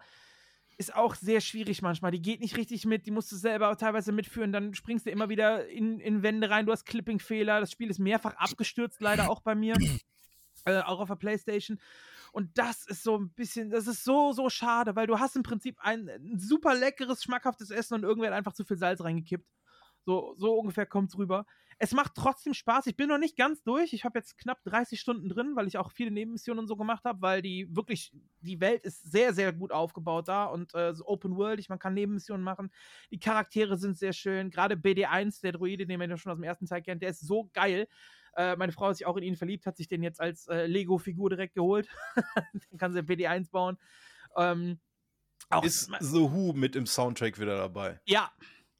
ist 0.80 0.94
auch 0.94 1.14
sehr 1.14 1.40
schwierig 1.42 1.82
manchmal. 1.82 2.10
Die 2.10 2.22
geht 2.22 2.40
nicht 2.40 2.56
richtig 2.56 2.86
mit, 2.86 3.04
die 3.04 3.10
musst 3.10 3.30
du 3.30 3.36
selber 3.36 3.76
teilweise 3.76 4.12
mitführen, 4.12 4.50
dann 4.50 4.74
springst 4.74 5.06
du 5.06 5.10
immer 5.10 5.28
wieder 5.28 5.68
in, 5.68 6.00
in 6.00 6.22
Wände 6.22 6.48
rein, 6.48 6.64
du 6.64 6.72
hast 6.72 6.86
Clipping-Fehler, 6.86 7.60
das 7.60 7.70
Spiel 7.70 7.90
ist 7.90 7.98
mehrfach 7.98 8.34
abgestürzt, 8.36 9.00
leider 9.00 9.30
auch 9.30 9.40
bei 9.40 9.54
mir, 9.54 9.76
äh, 10.64 10.80
auch 10.80 11.00
auf 11.00 11.08
der 11.08 11.16
Playstation. 11.16 11.78
Und 12.32 12.56
das 12.56 12.86
ist 12.86 13.02
so 13.02 13.18
ein 13.18 13.30
bisschen, 13.30 13.70
das 13.70 13.86
ist 13.86 14.04
so, 14.04 14.32
so 14.32 14.48
schade, 14.48 14.96
weil 14.96 15.06
du 15.06 15.18
hast 15.18 15.36
im 15.36 15.42
Prinzip 15.42 15.76
ein, 15.80 16.08
ein 16.08 16.38
super 16.38 16.74
leckeres, 16.74 17.22
schmackhaftes 17.24 17.70
Essen 17.70 17.94
und 17.94 18.04
irgendwer 18.04 18.30
hat 18.30 18.38
einfach 18.38 18.54
zu 18.54 18.64
viel 18.64 18.78
Salz 18.78 19.02
reingekippt. 19.02 19.46
So, 20.06 20.34
so 20.38 20.54
ungefähr 20.54 20.86
kommt's 20.86 21.18
rüber. 21.18 21.44
Es 21.82 21.92
macht 21.92 22.12
trotzdem 22.14 22.52
Spaß. 22.52 22.86
Ich 22.88 22.96
bin 22.96 23.08
noch 23.08 23.16
nicht 23.16 23.38
ganz 23.38 23.62
durch. 23.62 23.94
Ich 23.94 24.04
habe 24.04 24.18
jetzt 24.18 24.36
knapp 24.36 24.62
30 24.64 25.00
Stunden 25.00 25.30
drin, 25.30 25.52
weil 25.56 25.66
ich 25.66 25.78
auch 25.78 25.90
viele 25.90 26.10
Nebenmissionen 26.10 26.58
und 26.58 26.66
so 26.68 26.76
gemacht 26.76 27.04
habe, 27.04 27.22
weil 27.22 27.40
die 27.40 27.74
wirklich, 27.74 28.12
die 28.42 28.60
Welt 28.60 28.84
ist 28.84 29.10
sehr, 29.10 29.32
sehr 29.32 29.54
gut 29.54 29.72
aufgebaut 29.72 30.28
da 30.28 30.44
und 30.44 30.74
äh, 30.74 30.94
so 30.94 31.06
Open 31.06 31.36
World, 31.36 31.66
man 31.70 31.78
kann 31.78 31.94
Nebenmissionen 31.94 32.44
machen. 32.44 32.70
Die 33.10 33.18
Charaktere 33.18 33.78
sind 33.78 33.96
sehr 33.96 34.12
schön. 34.12 34.50
Gerade 34.50 34.74
BD1, 34.74 35.40
der 35.40 35.52
Druide, 35.52 35.86
den 35.86 35.98
man 35.98 36.10
ja 36.10 36.18
schon 36.18 36.32
aus 36.32 36.36
dem 36.38 36.44
ersten 36.44 36.66
Teil 36.66 36.82
kennt, 36.82 37.00
der 37.00 37.10
ist 37.10 37.20
so 37.20 37.48
geil. 37.54 37.88
Äh, 38.36 38.56
meine 38.56 38.72
Frau 38.72 38.88
hat 38.88 38.98
sich 38.98 39.06
auch 39.06 39.16
in 39.16 39.22
ihn 39.22 39.36
verliebt, 39.36 39.64
hat 39.64 39.78
sich 39.78 39.88
den 39.88 40.02
jetzt 40.02 40.20
als 40.20 40.48
äh, 40.48 40.66
Lego-Figur 40.66 41.30
direkt 41.30 41.54
geholt. 41.54 41.88
Dann 42.34 42.78
kann 42.78 42.92
sie 42.92 43.00
BD1 43.00 43.50
bauen. 43.50 43.78
Ähm, 44.36 44.78
auch, 45.48 45.64
Ist 45.64 45.90
The 46.00 46.30
Who 46.30 46.52
mit 46.52 46.76
im 46.76 46.84
Soundtrack 46.84 47.40
wieder 47.40 47.56
dabei? 47.56 48.00
ja, 48.04 48.30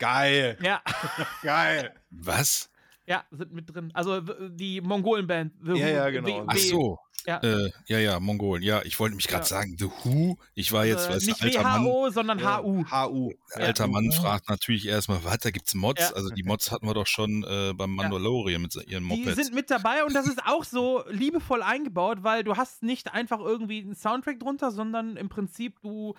Geil, 0.01 0.57
ja. 0.63 0.83
geil. 1.43 1.95
Was? 2.09 2.70
Ja, 3.11 3.25
sind 3.33 3.53
mit 3.53 3.75
drin. 3.75 3.91
Also 3.93 4.21
die 4.21 4.81
Mongolen-Band. 4.81 5.53
The 5.65 5.73
Ja, 5.73 5.75
Who- 5.75 5.91
ja, 5.91 6.11
genau. 6.11 6.27
W- 6.29 6.43
Ach 6.47 6.57
so. 6.57 6.99
Ja. 7.27 7.39
Äh, 7.43 7.71
ja, 7.87 7.99
ja, 7.99 8.21
Mongolen. 8.21 8.63
Ja, 8.63 8.81
ich 8.83 8.99
wollte 9.01 9.17
mich 9.17 9.27
gerade 9.27 9.43
Ja. 9.43 9.47
sagen, 9.49 9.77
The 9.79 9.87
Who. 9.87 10.39
Ich 10.55 10.71
war 10.73 10.87
jetzt, 10.87 11.09
äh, 11.09 11.13
weißt 11.15 11.27
du, 11.27 11.31
nicht 11.33 11.43
alter 11.43 11.63
Mann. 11.65 11.85
WHO, 11.85 12.09
sondern 12.11 12.39
Ja, 12.39 12.63
HU. 12.63 12.85
HU. 12.89 13.33
Alter 13.53 13.85
Ja. 13.85 13.91
Mann 13.91 14.13
fragt 14.13 14.49
natürlich 14.49 14.87
erstmal, 14.87 15.23
was, 15.25 15.39
da 15.39 15.51
gibt's 15.51 15.75
Mods? 15.75 16.01
Ja. 16.01 16.15
Also 16.17 16.31
die 16.31 16.45
Mods 16.45 16.71
hatten 16.71 16.87
wir 16.87 16.95
doch 16.95 17.09
schon 17.09 17.43
äh, 17.43 17.75
beim 17.75 17.91
Ja. 17.97 18.03
Mandalorian 18.05 18.63
mit 18.63 18.75
ihren 18.77 18.87
Die 19.09 19.17
Mopeds. 19.17 19.35
sind 19.37 19.55
mit 19.55 19.71
dabei 19.73 20.05
und 20.05 20.15
das 20.15 20.29
ist 20.29 20.41
auch 20.47 20.63
so 20.65 21.03
liebevoll 21.11 21.63
eingebaut, 21.65 22.19
weil 22.23 22.45
du 22.45 22.57
hast 22.57 22.83
nicht 22.85 23.13
einfach 23.13 23.41
irgendwie 23.41 23.81
einen 23.81 23.97
Soundtrack 23.97 24.39
drunter, 24.39 24.71
sondern 24.71 25.17
im 25.17 25.29
Prinzip 25.29 25.81
du 25.83 26.15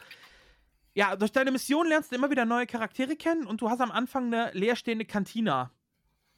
ja, 0.94 1.16
durch 1.16 1.32
deine 1.32 1.52
Mission 1.52 1.88
lernst 1.88 2.12
du 2.12 2.16
immer 2.18 2.30
wieder 2.30 2.44
neue 2.46 2.68
Charaktere 2.68 3.16
kennen 3.16 3.48
und 3.48 3.62
du 3.62 3.70
hast 3.70 3.80
am 3.80 3.92
Anfang 3.92 4.26
eine 4.26 4.52
leerstehende 4.54 5.06
Kantina, 5.06 5.72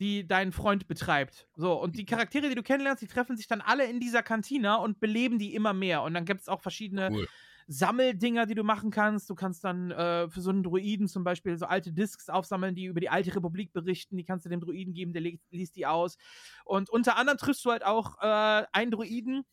die 0.04 0.28
dein 0.28 0.52
Freund 0.52 0.86
betreibt. 0.88 1.48
So, 1.56 1.74
und 1.82 1.96
die 1.98 2.06
Charaktere, 2.06 2.50
die 2.50 2.56
du 2.56 2.62
kennenlernst, 2.62 3.02
die 3.02 3.08
treffen 3.08 3.38
sich 3.38 3.48
dann 3.48 3.62
alle 3.62 3.86
in 3.86 4.02
dieser 4.02 4.22
Kantina 4.22 4.76
und 4.76 5.00
beleben 5.00 5.39
die 5.39 5.56
immer 5.56 5.72
mehr. 5.72 6.02
Und 6.02 6.13
dann 6.13 6.26
gibt 6.26 6.42
es 6.42 6.50
auch 6.50 6.60
verschiedene 6.60 7.10
Cool. 7.10 7.28
Sammeldinger, 7.68 8.46
die 8.46 8.54
du 8.54 8.66
machen 8.66 8.92
kannst. 8.92 9.30
Du 9.30 9.36
kannst 9.36 9.63
dann 9.63 9.92
äh, 9.92 10.30
für 10.30 10.42
so 10.42 10.50
einen 10.50 10.62
Druiden 10.62 11.08
zum 11.08 11.24
Beispiel 11.24 11.58
so 11.58 11.68
alte 11.68 11.94
Discs 11.94 12.28
aufsammeln, 12.28 12.76
die 12.76 12.84
über 12.84 13.00
die 13.00 13.08
alte 13.08 13.34
Republik 13.34 13.72
berichten. 13.72 14.18
Die 14.18 14.26
kannst 14.26 14.46
du 14.46 14.50
dem 14.50 14.60
Druiden 14.60 14.94
geben, 14.94 15.13
der 15.13 15.22
liest 15.22 15.78
die 15.78 15.86
aus. 15.86 16.18
Und 16.66 16.89
unter 16.89 17.16
anderem 17.16 17.38
triffst 17.38 17.63
du 17.63 17.72
halt 17.72 17.86
auch 17.86 18.20
äh, 18.22 18.66
einen 18.74 18.92
Druiden, 18.92 19.46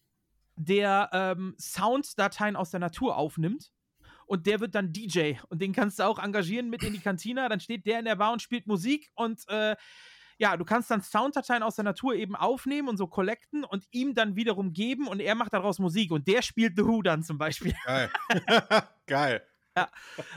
der 0.56 1.10
ähm, 1.12 1.54
Sounddateien 1.60 2.56
aus 2.56 2.70
der 2.72 2.80
Natur 2.80 3.16
aufnimmt. 3.16 3.70
Und 4.26 4.46
der 4.46 4.58
wird 4.58 4.74
dann 4.74 4.92
DJ. 4.92 5.34
Und 5.48 5.62
den 5.62 5.72
kannst 5.72 6.00
du 6.00 6.02
auch 6.04 6.18
engagieren 6.18 6.70
mit 6.70 6.82
in 6.82 6.92
die 6.92 7.00
Kantina. 7.00 7.48
Dann 7.48 7.60
steht 7.60 7.86
der 7.86 8.00
in 8.00 8.04
der 8.04 8.16
Bar 8.16 8.32
und 8.32 8.42
spielt 8.42 8.66
Musik. 8.66 9.10
Und 9.14 9.48
äh, 9.48 9.76
ja, 10.40 10.56
du 10.56 10.64
kannst 10.64 10.90
dann 10.90 11.02
Sounddateien 11.02 11.62
aus 11.62 11.76
der 11.76 11.84
Natur 11.84 12.14
eben 12.14 12.34
aufnehmen 12.34 12.88
und 12.88 12.96
so 12.96 13.06
collecten 13.06 13.62
und 13.62 13.84
ihm 13.90 14.14
dann 14.14 14.36
wiederum 14.36 14.72
geben. 14.72 15.06
Und 15.06 15.20
er 15.20 15.34
macht 15.34 15.52
daraus 15.52 15.78
Musik. 15.78 16.10
Und 16.12 16.26
der 16.26 16.40
spielt 16.40 16.76
The 16.76 16.84
Who 16.86 17.02
dann 17.02 17.22
zum 17.22 17.36
Beispiel. 17.36 17.74
Geil. 17.84 18.10
geil. 19.06 19.42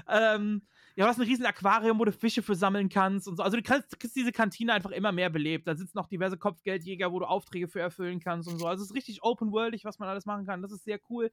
ähm, 0.09 0.61
ja, 0.97 1.05
du 1.05 1.09
hast 1.09 1.19
ein 1.19 1.25
riesen 1.25 1.45
Aquarium, 1.45 1.99
wo 1.99 2.05
du 2.05 2.11
Fische 2.11 2.43
für 2.43 2.53
sammeln 2.53 2.89
kannst 2.89 3.29
und 3.29 3.37
so. 3.37 3.43
Also 3.43 3.55
du 3.55 3.63
kannst, 3.63 3.97
kriegst 3.97 4.15
diese 4.17 4.33
Kantine 4.33 4.73
einfach 4.73 4.91
immer 4.91 5.13
mehr 5.13 5.29
belebt. 5.29 5.69
Da 5.69 5.75
sitzen 5.75 5.97
noch 5.97 6.07
diverse 6.07 6.37
Kopfgeldjäger, 6.37 7.13
wo 7.13 7.19
du 7.19 7.25
Aufträge 7.25 7.69
für 7.69 7.79
erfüllen 7.79 8.19
kannst 8.19 8.49
und 8.49 8.59
so. 8.59 8.67
Also 8.67 8.83
es 8.83 8.89
ist 8.89 8.95
richtig 8.95 9.23
open-worldig, 9.23 9.85
was 9.85 9.99
man 9.99 10.09
alles 10.09 10.25
machen 10.25 10.45
kann. 10.45 10.61
Das 10.61 10.73
ist 10.73 10.83
sehr 10.83 10.99
cool. 11.09 11.31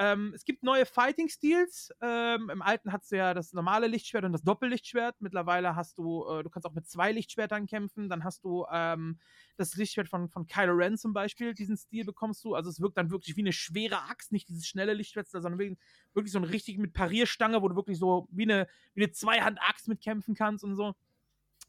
Ähm, 0.00 0.32
es 0.32 0.44
gibt 0.44 0.62
neue 0.62 0.86
Fighting-Stils. 0.86 1.90
Ähm, 2.00 2.50
Im 2.50 2.62
alten 2.62 2.92
hast 2.92 3.10
du 3.10 3.16
ja 3.16 3.34
das 3.34 3.52
normale 3.52 3.88
Lichtschwert 3.88 4.24
und 4.24 4.32
das 4.32 4.44
Doppellichtschwert. 4.44 5.16
Mittlerweile 5.20 5.74
hast 5.74 5.98
du, 5.98 6.24
äh, 6.28 6.44
du 6.44 6.50
kannst 6.50 6.66
auch 6.66 6.72
mit 6.72 6.86
zwei 6.86 7.10
Lichtschwertern 7.10 7.66
kämpfen. 7.66 8.08
Dann 8.08 8.22
hast 8.22 8.44
du 8.44 8.64
ähm, 8.72 9.18
das 9.56 9.74
Lichtschwert 9.74 10.08
von, 10.08 10.28
von 10.28 10.46
Kylo 10.46 10.74
Ren 10.74 10.96
zum 10.96 11.12
Beispiel. 11.12 11.52
Diesen 11.52 11.76
Stil 11.76 12.04
bekommst 12.04 12.44
du. 12.44 12.54
Also 12.54 12.70
es 12.70 12.80
wirkt 12.80 12.96
dann 12.96 13.10
wirklich 13.10 13.36
wie 13.36 13.40
eine 13.40 13.52
schwere 13.52 14.02
Axt, 14.04 14.30
nicht 14.30 14.48
dieses 14.48 14.68
schnelle 14.68 14.94
Lichtschwert, 14.94 15.26
sondern 15.28 15.58
wirklich, 15.58 15.78
wirklich 16.14 16.32
so 16.32 16.38
ein 16.38 16.44
richtig 16.44 16.78
mit 16.78 16.92
Parierstange, 16.92 17.60
wo 17.60 17.68
du 17.68 17.74
wirklich 17.74 17.98
so 17.98 18.28
wie 18.30 18.44
eine, 18.44 18.68
wie 18.94 19.02
eine 19.02 19.10
Zweihand-Axt 19.10 19.88
mitkämpfen 19.88 20.36
kannst 20.36 20.62
und 20.62 20.76
so. 20.76 20.94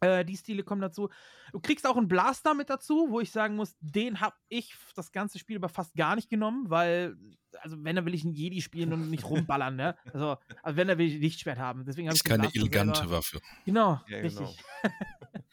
Äh, 0.01 0.23
die 0.23 0.38
Stile 0.38 0.63
kommen 0.63 0.81
dazu. 0.81 1.09
Du 1.51 1.59
kriegst 1.59 1.85
auch 1.85 1.97
einen 1.97 2.07
Blaster 2.07 2.53
mit 2.53 2.69
dazu, 2.69 3.07
wo 3.09 3.19
ich 3.19 3.31
sagen 3.31 3.55
muss, 3.55 3.75
den 3.81 4.21
habe 4.21 4.35
ich 4.47 4.73
das 4.95 5.12
ganze 5.12 5.39
Spiel 5.39 5.57
aber 5.57 5.67
fast 5.69 5.93
gar 5.95 6.15
nicht 6.15 6.29
genommen, 6.29 6.69
weil, 6.69 7.17
also 7.59 7.75
wenn, 7.83 7.95
dann 7.97 8.05
will 8.05 8.13
ich 8.13 8.23
einen 8.23 8.33
Jedi 8.33 8.62
spielen 8.62 8.93
und 8.93 9.09
nicht 9.09 9.25
rumballern, 9.25 9.75
ne? 9.75 9.97
Also, 10.13 10.38
also 10.63 10.77
wenn, 10.77 10.88
dann 10.88 10.97
will 10.97 11.07
ich 11.07 11.15
ein 11.15 11.21
Lichtschwert 11.21 11.59
haben. 11.59 11.83
Deswegen 11.85 12.07
habe 12.07 12.15
ist 12.15 12.21
ich 12.25 12.29
keine 12.29 12.43
Blaster 12.43 12.59
elegante 12.59 12.99
selber. 12.99 13.12
Waffe. 13.12 13.41
Genau, 13.65 14.01
Ja, 14.07 14.17
richtig. 14.19 14.38
genau. 14.38 14.55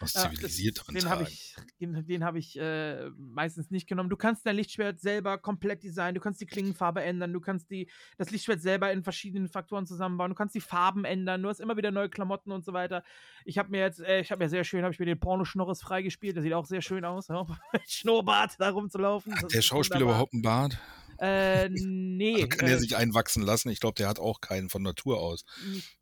Aus 0.00 0.12
Ja, 0.12 0.22
zivilisierteren 0.30 0.94
den 0.94 1.08
habe 1.08 1.22
ich, 1.22 1.56
den, 1.92 2.06
den 2.06 2.24
hab 2.24 2.34
ich 2.34 2.58
äh, 2.58 3.10
meistens 3.16 3.70
nicht 3.70 3.86
genommen. 3.86 4.10
Du 4.10 4.16
kannst 4.16 4.46
dein 4.46 4.56
Lichtschwert 4.56 5.00
selber 5.00 5.38
komplett 5.38 5.82
designen, 5.82 6.14
du 6.14 6.20
kannst 6.20 6.40
die 6.40 6.46
Klingenfarbe 6.46 7.02
ändern, 7.02 7.32
du 7.32 7.40
kannst 7.40 7.70
die, 7.70 7.88
das 8.16 8.30
Lichtschwert 8.30 8.60
selber 8.60 8.92
in 8.92 9.02
verschiedenen 9.02 9.48
Faktoren 9.48 9.86
zusammenbauen, 9.86 10.30
du 10.30 10.34
kannst 10.34 10.54
die 10.54 10.60
Farben 10.60 11.04
ändern, 11.04 11.42
du 11.42 11.48
hast 11.48 11.60
immer 11.60 11.76
wieder 11.76 11.90
neue 11.90 12.08
Klamotten 12.08 12.52
und 12.52 12.64
so 12.64 12.72
weiter. 12.72 13.02
Ich 13.44 13.58
habe 13.58 13.70
mir 13.70 13.80
jetzt, 13.80 14.00
äh, 14.00 14.20
ich 14.20 14.30
habe 14.30 14.44
mir 14.44 14.48
sehr 14.48 14.64
schön, 14.64 14.82
habe 14.82 14.92
ich 14.92 14.98
mir 14.98 15.06
den 15.06 15.20
Pornoschnorres 15.20 15.82
freigespielt, 15.82 16.36
der 16.36 16.42
sieht 16.42 16.54
auch 16.54 16.66
sehr 16.66 16.82
schön 16.82 17.04
aus, 17.04 17.28
ja, 17.28 17.46
mit 17.72 17.90
Schnurrbart 17.90 18.56
da 18.58 18.70
rumzulaufen. 18.70 19.34
Hat 19.34 19.52
der 19.52 19.62
Schauspieler 19.62 20.00
wunderbar. 20.00 20.14
überhaupt 20.14 20.32
einen 20.34 20.42
Bart? 20.42 20.78
Äh, 21.24 21.70
nee. 21.70 22.46
Kann 22.46 22.68
äh, 22.68 22.72
er 22.72 22.78
sich 22.78 22.96
einwachsen 22.96 23.42
lassen? 23.42 23.70
Ich 23.70 23.80
glaube, 23.80 23.94
der 23.94 24.08
hat 24.08 24.18
auch 24.18 24.40
keinen 24.40 24.68
von 24.68 24.82
Natur 24.82 25.20
aus. 25.20 25.44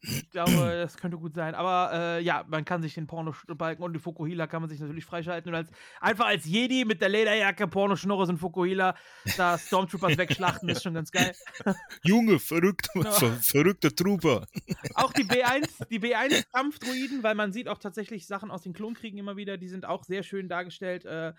Ich 0.00 0.30
glaube, 0.30 0.52
das 0.52 0.96
könnte 0.96 1.16
gut 1.16 1.34
sein. 1.34 1.54
Aber 1.54 1.90
äh, 1.92 2.22
ja, 2.22 2.44
man 2.48 2.64
kann 2.64 2.82
sich 2.82 2.94
den 2.94 3.06
Pornobalken 3.06 3.84
und 3.84 3.92
die 3.92 4.00
Fokuhila 4.00 4.46
kann 4.46 4.62
man 4.62 4.68
sich 4.68 4.80
natürlich 4.80 5.04
freischalten 5.04 5.50
und 5.50 5.56
als, 5.56 5.70
einfach 6.00 6.26
als 6.26 6.44
Jedi 6.44 6.84
mit 6.84 7.00
der 7.00 7.08
Lederjacke, 7.08 7.68
Pornoschnurres 7.68 8.30
und 8.30 8.38
Fokuhila 8.38 8.96
da 9.36 9.58
Stormtroopers 9.58 10.18
wegschlachten, 10.18 10.68
ist 10.68 10.82
schon 10.82 10.94
ganz 10.94 11.12
geil. 11.12 11.34
Junge, 12.02 12.38
verrückt, 12.38 12.88
ver 12.92 13.38
verrückter 13.42 13.94
Trooper. 13.94 14.46
Auch 14.94 15.12
die 15.12 15.24
B1, 15.24 15.88
die 15.88 16.00
B1-Kampfdruiden, 16.00 17.22
weil 17.22 17.34
man 17.34 17.52
sieht 17.52 17.68
auch 17.68 17.78
tatsächlich 17.78 18.26
Sachen 18.26 18.50
aus 18.50 18.62
den 18.62 18.72
Klonkriegen 18.72 19.18
immer 19.18 19.36
wieder, 19.36 19.56
die 19.56 19.68
sind 19.68 19.84
auch 19.84 20.04
sehr 20.04 20.22
schön 20.22 20.48
dargestellt. 20.48 21.04
Äh, 21.04 21.32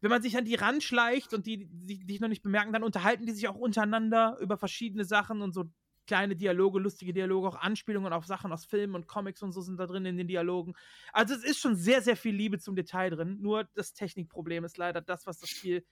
wenn 0.00 0.10
man 0.10 0.22
sich 0.22 0.36
an 0.36 0.44
die 0.44 0.54
ranschleicht 0.54 1.34
und 1.34 1.46
die, 1.46 1.66
dich 1.66 2.20
noch 2.20 2.28
nicht 2.28 2.42
bemerken, 2.42 2.72
dann 2.72 2.84
unterhalten 2.84 3.26
die 3.26 3.32
sich 3.32 3.48
auch 3.48 3.56
untereinander 3.56 4.36
über 4.40 4.56
verschiedene 4.56 5.04
Sachen 5.04 5.42
und 5.42 5.52
so 5.52 5.64
kleine 6.06 6.36
Dialoge, 6.36 6.78
lustige 6.78 7.12
Dialoge, 7.12 7.48
auch 7.48 7.56
Anspielungen 7.56 8.12
auf 8.12 8.24
Sachen 8.24 8.50
aus 8.50 8.64
Filmen 8.64 8.94
und 8.94 9.06
Comics 9.06 9.42
und 9.42 9.52
so 9.52 9.60
sind 9.60 9.78
da 9.78 9.86
drin 9.86 10.06
in 10.06 10.16
den 10.16 10.26
Dialogen. 10.26 10.74
Also 11.12 11.34
es 11.34 11.44
ist 11.44 11.60
schon 11.60 11.76
sehr, 11.76 12.00
sehr 12.00 12.16
viel 12.16 12.34
Liebe 12.34 12.58
zum 12.58 12.74
Detail 12.74 13.10
drin. 13.10 13.38
Nur 13.40 13.64
das 13.74 13.92
Technikproblem 13.92 14.64
ist 14.64 14.78
leider 14.78 15.00
das, 15.02 15.26
was 15.26 15.38
das 15.38 15.50
Spiel 15.50 15.84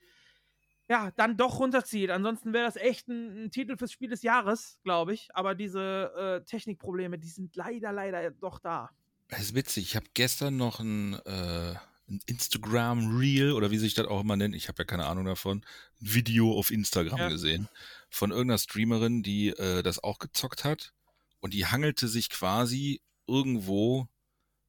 ja 0.88 1.10
dann 1.16 1.36
doch 1.36 1.58
runterzieht. 1.58 2.10
Ansonsten 2.10 2.52
wäre 2.52 2.64
das 2.64 2.76
echt 2.76 3.08
ein, 3.08 3.44
ein, 3.44 3.50
Titel 3.50 3.76
fürs 3.76 3.92
Spiel 3.92 4.08
des 4.08 4.22
Jahres, 4.22 4.78
glaube 4.84 5.12
ich. 5.12 5.28
Aber 5.34 5.54
diese 5.54 6.12
äh, 6.16 6.44
Technikprobleme, 6.44 7.18
die 7.18 7.28
sind 7.28 7.54
leider, 7.54 7.92
leider 7.92 8.30
doch 8.30 8.58
da. 8.58 8.90
Es 9.28 9.40
ist 9.40 9.54
witzig. 9.54 9.84
Ich 9.84 9.96
habe 9.96 10.06
gestern 10.14 10.56
noch 10.56 10.80
ein 10.80 11.14
äh 11.24 11.74
ein 12.08 12.20
Instagram 12.26 13.16
Reel 13.16 13.52
oder 13.52 13.70
wie 13.70 13.78
sich 13.78 13.94
das 13.94 14.06
auch 14.06 14.20
immer 14.20 14.36
nennt, 14.36 14.54
ich 14.54 14.68
habe 14.68 14.78
ja 14.78 14.84
keine 14.84 15.06
Ahnung 15.06 15.24
davon, 15.24 15.58
ein 15.58 16.14
Video 16.14 16.56
auf 16.56 16.70
Instagram 16.70 17.18
ja. 17.18 17.28
gesehen 17.28 17.68
von 18.10 18.30
irgendeiner 18.30 18.58
Streamerin, 18.58 19.22
die 19.22 19.48
äh, 19.48 19.82
das 19.82 20.02
auch 20.02 20.18
gezockt 20.18 20.64
hat 20.64 20.92
und 21.40 21.52
die 21.52 21.66
hangelte 21.66 22.08
sich 22.08 22.30
quasi 22.30 23.00
irgendwo 23.26 24.08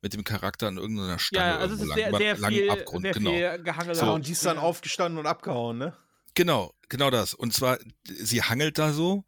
mit 0.01 0.13
dem 0.13 0.23
Charakter 0.23 0.67
an 0.67 0.77
irgendeiner 0.77 1.19
Stange. 1.19 1.49
Ja, 1.49 1.57
also 1.57 1.75
es 1.75 1.81
ist 1.81 1.87
lang, 1.87 1.97
sehr, 1.97 2.17
sehr 2.17 2.37
langen 2.37 2.55
viel, 2.55 2.69
Abgrund, 2.69 3.01
sehr 3.03 3.13
genau. 3.13 3.31
viel 3.31 3.63
gehangelt. 3.63 3.97
So, 3.97 4.13
und 4.13 4.27
die 4.27 4.31
ist 4.31 4.45
dann 4.45 4.57
aufgestanden 4.57 5.19
und 5.19 5.25
abgehauen, 5.25 5.77
ne? 5.77 5.97
Genau, 6.33 6.73
genau 6.87 7.09
das. 7.09 7.33
Und 7.33 7.53
zwar, 7.53 7.79
sie 8.03 8.43
hangelt 8.43 8.77
da 8.77 8.93
so 8.93 9.25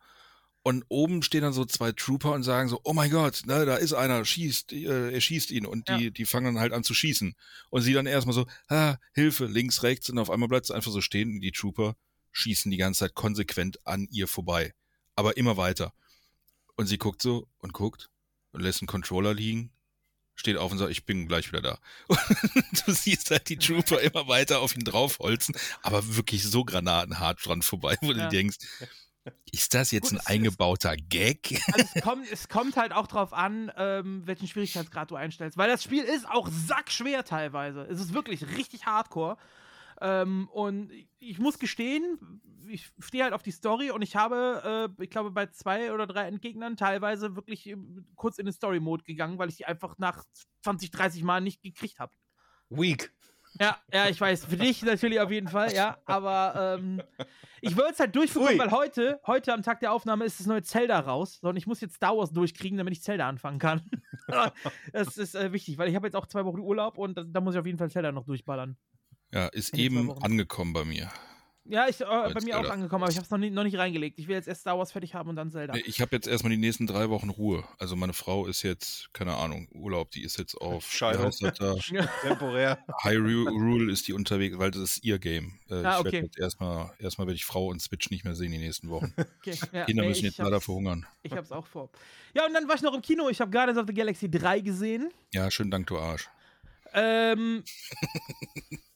und 0.70 0.86
oben 0.88 1.24
stehen 1.24 1.42
dann 1.42 1.52
so 1.52 1.66
zwei 1.66 1.92
Trooper 1.94 2.32
und 2.32 2.44
sagen 2.44 2.70
so, 2.70 2.80
oh 2.84 2.94
mein 2.94 3.10
Gott, 3.10 3.42
ne, 3.48 3.66
da 3.66 3.76
ist 3.76 3.94
einer, 3.94 4.24
schießt, 4.24 4.72
äh, 4.72 5.10
er 5.12 5.20
schießt 5.20 5.50
ihn. 5.50 5.66
Und 5.66 5.90
die, 5.90 6.06
ja. 6.06 6.10
die 6.12 6.26
fangen 6.26 6.46
dann 6.46 6.60
halt 6.60 6.74
an 6.74 6.84
zu 6.84 6.94
schießen. 6.94 7.36
Und 7.72 7.82
sie 7.82 7.94
dann 7.94 8.06
erstmal 8.06 8.36
so, 8.36 8.46
ah, 8.68 8.98
Hilfe, 9.14 9.48
links, 9.48 9.82
rechts. 9.82 10.12
Und 10.12 10.20
auf 10.20 10.30
einmal 10.30 10.48
bleibt 10.48 10.66
es 10.66 10.72
einfach 10.72 10.92
so 10.92 11.02
stehen. 11.02 11.34
Und 11.34 11.42
die 11.42 11.52
Trooper 11.52 11.96
schießen 12.34 12.70
die 12.70 12.78
ganze 12.78 13.00
Zeit 13.00 13.16
konsequent 13.16 13.84
an 13.88 14.08
ihr 14.12 14.28
vorbei. 14.28 14.76
Aber 15.16 15.38
immer 15.38 15.58
weiter. 15.58 15.92
Und 16.76 16.86
sie 16.86 17.00
guckt 17.00 17.24
so 17.24 17.48
und 17.58 17.74
guckt 17.74 18.12
und 18.52 18.62
lässt 18.62 18.84
einen 18.84 18.88
Controller 18.88 19.34
liegen, 19.34 19.72
steht 20.36 20.58
auf 20.58 20.72
und 20.72 20.78
sagt, 20.78 20.92
ich 20.92 21.04
bin 21.04 21.28
gleich 21.28 21.52
wieder 21.52 21.64
da. 21.64 21.80
Und 22.08 22.88
du 22.88 22.94
siehst 22.94 23.30
halt 23.32 23.50
die 23.50 23.58
Trooper 23.58 24.00
immer 24.00 24.30
weiter 24.30 24.60
auf 24.60 24.76
ihn 24.76 24.86
draufholzen, 24.86 25.56
aber 25.82 26.16
wirklich 26.16 26.44
so 26.44 26.64
granatenhart 26.64 27.46
dran 27.46 27.62
vorbei, 27.62 27.98
wo 28.00 28.14
ja. 28.14 28.24
du 28.24 28.30
denkst, 28.30 28.58
ist 29.52 29.74
das 29.74 29.92
jetzt 29.92 30.12
Gut, 30.12 30.20
ein 30.20 30.28
eingebauter 30.28 30.94
ist, 30.94 31.10
Gag? 31.10 31.62
Also 31.74 31.88
es, 31.94 32.02
kommt, 32.04 32.32
es 32.32 32.50
kommt 32.50 32.78
halt 32.78 32.94
auch 32.94 33.08
drauf 33.08 33.34
an, 33.34 33.72
ähm, 33.78 34.26
welchen 34.26 34.48
Schwierigkeitsgrad 34.48 35.12
du 35.12 35.16
einstellst. 35.16 35.58
Weil 35.58 35.70
das 35.70 35.84
Spiel 35.84 36.04
ist 36.04 36.28
auch 36.30 36.48
sackschwer 36.50 37.24
teilweise. 37.24 37.82
Es 37.82 38.00
ist 38.00 38.14
wirklich 38.14 38.46
richtig 38.58 38.86
hardcore. 38.86 39.38
Ähm, 40.02 40.48
und 40.52 40.92
ich 41.20 41.40
muss 41.40 41.60
gestehen, 41.60 42.42
ich 42.68 42.92
stehe 43.00 43.24
halt 43.24 43.34
auf 43.34 43.44
die 43.44 43.52
Story 43.52 43.92
und 43.92 44.02
ich 44.02 44.16
habe, 44.16 44.90
äh, 44.98 45.04
ich 45.04 45.10
glaube, 45.10 45.32
bei 45.32 45.48
zwei 45.48 45.92
oder 45.92 46.08
drei 46.08 46.28
Endgegnern 46.28 46.78
teilweise 46.78 47.36
wirklich 47.36 47.68
äh, 47.68 47.76
kurz 48.16 48.38
in 48.38 48.46
den 48.46 48.54
Story-Mode 48.54 49.04
gegangen, 49.04 49.38
weil 49.38 49.50
ich 49.50 49.58
die 49.58 49.66
einfach 49.66 49.98
nach 49.98 50.24
20, 50.64 50.92
30 50.92 51.24
Mal 51.24 51.42
nicht 51.42 51.62
gekriegt 51.62 52.00
habe. 52.00 52.14
Weak. 52.70 53.12
Ja, 53.60 53.78
ja, 53.94 54.08
ich 54.08 54.20
weiß. 54.20 54.46
Für 54.46 54.56
dich 54.56 54.84
natürlich 54.84 55.20
auf 55.20 55.32
jeden 55.32 55.50
Fall, 55.50 55.74
ja. 55.74 55.98
Aber 56.06 56.78
ähm, 56.80 57.02
ich 57.62 57.76
wollte 57.76 57.94
es 57.94 58.00
halt 58.00 58.16
durchbekommen, 58.16 58.58
weil 58.58 58.72
heute, 58.72 59.20
heute 59.28 59.54
am 59.54 59.64
Tag 59.64 59.82
der 59.82 59.92
Aufnahme 59.92 60.24
ist 60.24 60.40
das 60.40 60.48
neue 60.48 60.64
Zelda 60.64 61.00
raus. 61.00 61.40
und 61.42 61.58
ich 61.58 61.68
muss 61.68 61.82
jetzt 61.82 61.96
Star 61.96 62.18
Wars 62.18 62.32
durchkriegen, 62.32 62.78
damit 62.78 62.94
ich 62.94 63.04
Zelda 63.04 63.28
anfangen 63.28 63.60
kann. 63.60 63.82
das 64.94 65.18
ist 65.18 65.36
äh, 65.36 65.52
wichtig, 65.52 65.78
weil 65.78 65.90
ich 65.90 65.96
habe 65.96 66.08
jetzt 66.08 66.16
auch 66.16 66.26
zwei 66.26 66.46
Wochen 66.46 66.60
Urlaub 66.60 66.98
und 66.98 67.18
da, 67.18 67.24
da, 67.24 67.42
muss 67.42 67.56
ich 67.56 67.60
auf 67.60 67.66
jeden 67.66 67.78
Fall 67.78 67.90
Zelda 67.90 68.12
noch 68.12 68.26
durchballern. 68.26 68.78
Ja, 69.32 69.48
ist 69.48 69.78
eben 69.78 70.12
angekommen 70.24 70.74
bei 70.74 70.86
mir. 70.86 71.12
Ja, 71.70 71.88
ich, 71.88 72.02
äh, 72.02 72.06
bei 72.06 72.42
mir 72.42 72.60
auch 72.60 72.70
angekommen, 72.70 73.04
aber 73.04 73.12
ich 73.12 73.18
habe 73.18 73.26
es 73.26 73.30
noch, 73.30 73.38
noch 73.38 73.64
nicht 73.64 73.78
reingelegt. 73.78 74.18
Ich 74.18 74.28
will 74.28 74.36
jetzt 74.36 74.48
erst 74.48 74.62
Star 74.62 74.78
Wars 74.80 74.92
fertig 74.92 75.14
haben 75.14 75.30
und 75.30 75.36
dann 75.36 75.52
Zelda. 75.52 75.76
Ich 75.86 76.02
habe 76.02 76.16
jetzt 76.16 76.28
erstmal 76.28 76.50
die 76.50 76.58
nächsten 76.58 76.88
drei 76.88 77.10
Wochen 77.10 77.30
Ruhe. 77.30 77.64
Also 77.78 77.96
meine 77.96 78.14
Frau 78.14 78.48
ist 78.48 78.64
jetzt, 78.64 79.14
keine 79.14 79.36
Ahnung, 79.36 79.68
Urlaub, 79.72 80.10
die 80.10 80.24
ist 80.24 80.40
jetzt 80.40 80.56
auf 80.56 80.92
Scheiße. 80.92 81.54
Temporär. 82.22 82.84
Hyrule 83.04 83.92
ist 83.92 84.08
die 84.08 84.14
unterwegs, 84.14 84.58
weil 84.58 84.72
das 84.72 84.82
ist 84.82 85.04
ihr 85.04 85.20
Game. 85.20 85.60
Äh, 85.70 85.76
ah, 85.76 85.94
ich 85.94 86.00
okay. 86.00 86.04
werde 86.06 86.26
jetzt 86.26 86.40
erstmal, 86.40 86.92
erstmal 86.98 87.28
werde 87.28 87.36
ich 87.36 87.46
Frau 87.46 87.68
und 87.68 87.82
Switch 87.82 88.10
nicht 88.10 88.26
mehr 88.26 88.34
sehen 88.34 88.52
die 88.52 88.58
nächsten 88.58 88.90
Wochen. 88.90 89.14
Okay. 89.40 89.58
Ja, 89.72 89.86
Kinder 89.86 90.04
ey, 90.04 90.10
müssen 90.10 90.26
jetzt 90.26 90.38
leider 90.38 90.60
verhungern. 90.60 91.06
Ich 91.24 91.32
hab's 91.32 91.52
auch 91.52 91.66
vor. 91.66 91.90
Ja, 92.34 92.46
und 92.46 92.54
dann 92.54 92.68
war 92.68 92.76
ich 92.76 92.82
noch 92.82 92.94
im 92.94 93.02
Kino. 93.02 93.30
Ich 93.30 93.40
habe 93.40 93.52
Guardians 93.52 93.80
of 93.80 93.86
the 93.88 93.94
Galaxy 93.94 94.30
3 94.30 94.60
gesehen. 94.60 95.12
Ja, 95.34 95.50
schönen 95.50 95.72
Dank, 95.72 95.88
du 95.88 95.98
Arsch. 95.98 96.30
Ähm, 96.94 97.64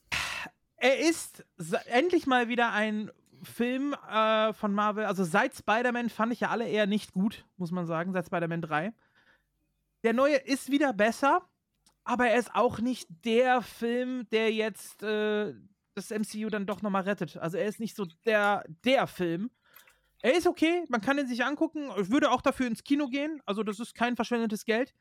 er 0.84 0.98
ist 0.98 1.42
endlich 1.86 2.26
mal 2.26 2.48
wieder 2.48 2.72
ein 2.72 3.10
Film 3.42 3.94
äh, 3.94 4.52
von 4.52 4.74
Marvel, 4.74 5.06
also 5.06 5.24
seit 5.24 5.54
Spider-Man 5.54 6.10
fand 6.10 6.30
ich 6.34 6.40
ja 6.40 6.50
alle 6.50 6.68
eher 6.68 6.86
nicht 6.86 7.14
gut, 7.14 7.46
muss 7.56 7.70
man 7.70 7.86
sagen, 7.86 8.12
seit 8.12 8.26
Spider-Man 8.26 8.60
3. 8.60 8.92
Der 10.02 10.12
neue 10.12 10.36
ist 10.36 10.70
wieder 10.70 10.92
besser, 10.92 11.40
aber 12.04 12.28
er 12.28 12.38
ist 12.38 12.54
auch 12.54 12.80
nicht 12.80 13.08
der 13.24 13.62
Film, 13.62 14.28
der 14.30 14.52
jetzt 14.52 15.02
äh, 15.02 15.54
das 15.94 16.10
MCU 16.10 16.50
dann 16.50 16.66
doch 16.66 16.82
nochmal 16.82 17.04
rettet. 17.04 17.38
Also 17.38 17.56
er 17.56 17.64
ist 17.64 17.80
nicht 17.80 17.96
so 17.96 18.06
der, 18.26 18.62
der 18.84 19.06
Film. 19.06 19.50
Er 20.20 20.36
ist 20.36 20.46
okay, 20.46 20.84
man 20.90 21.00
kann 21.00 21.16
ihn 21.16 21.26
sich 21.26 21.46
angucken. 21.46 21.88
Ich 21.98 22.10
würde 22.10 22.30
auch 22.30 22.42
dafür 22.42 22.66
ins 22.66 22.84
Kino 22.84 23.08
gehen. 23.08 23.40
Also 23.46 23.62
das 23.62 23.80
ist 23.80 23.94
kein 23.94 24.16
verschwendetes 24.16 24.66
Geld. 24.66 24.92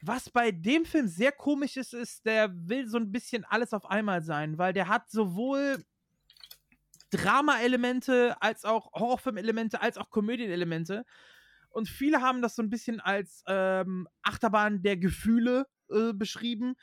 Was 0.00 0.30
bei 0.30 0.52
dem 0.52 0.84
Film 0.84 1.08
sehr 1.08 1.32
komisch 1.32 1.76
ist, 1.76 1.92
ist, 1.92 2.24
der 2.24 2.50
will 2.52 2.86
so 2.88 2.98
ein 2.98 3.10
bisschen 3.10 3.44
alles 3.44 3.72
auf 3.72 3.86
einmal 3.86 4.22
sein, 4.22 4.56
weil 4.58 4.72
der 4.72 4.88
hat 4.88 5.10
sowohl 5.10 5.84
Drama-Elemente, 7.10 8.36
als 8.40 8.64
auch 8.64 8.92
Horrorfilm-Elemente, 8.92 9.80
als 9.80 9.96
auch 9.96 10.10
Komödien-Elemente. 10.10 11.04
Und 11.70 11.88
viele 11.88 12.20
haben 12.20 12.42
das 12.42 12.54
so 12.54 12.62
ein 12.62 12.70
bisschen 12.70 13.00
als 13.00 13.42
ähm, 13.46 14.08
Achterbahn 14.22 14.82
der 14.82 14.96
Gefühle 14.96 15.66
äh, 15.90 16.12
beschrieben. 16.12 16.74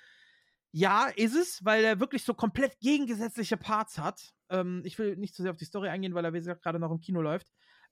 Ja, 0.72 1.08
ist 1.08 1.36
es, 1.36 1.64
weil 1.64 1.84
er 1.84 2.00
wirklich 2.00 2.24
so 2.24 2.34
komplett 2.34 2.80
gegengesetzliche 2.80 3.56
Parts 3.56 3.98
hat. 3.98 4.34
Ähm, 4.50 4.82
ich 4.84 5.00
will 5.00 5.16
nicht 5.16 5.34
zu 5.34 5.42
sehr 5.42 5.52
auf 5.52 5.58
die 5.58 5.66
Story 5.66 5.90
eingehen, 5.90 6.14
weil 6.14 6.26
er, 6.26 6.34
wie 6.34 6.40
gesagt, 6.40 6.64
gerade 6.64 6.80
noch 6.80 6.92
im 6.92 7.00
Kino 7.00 7.22
läuft. 7.22 7.48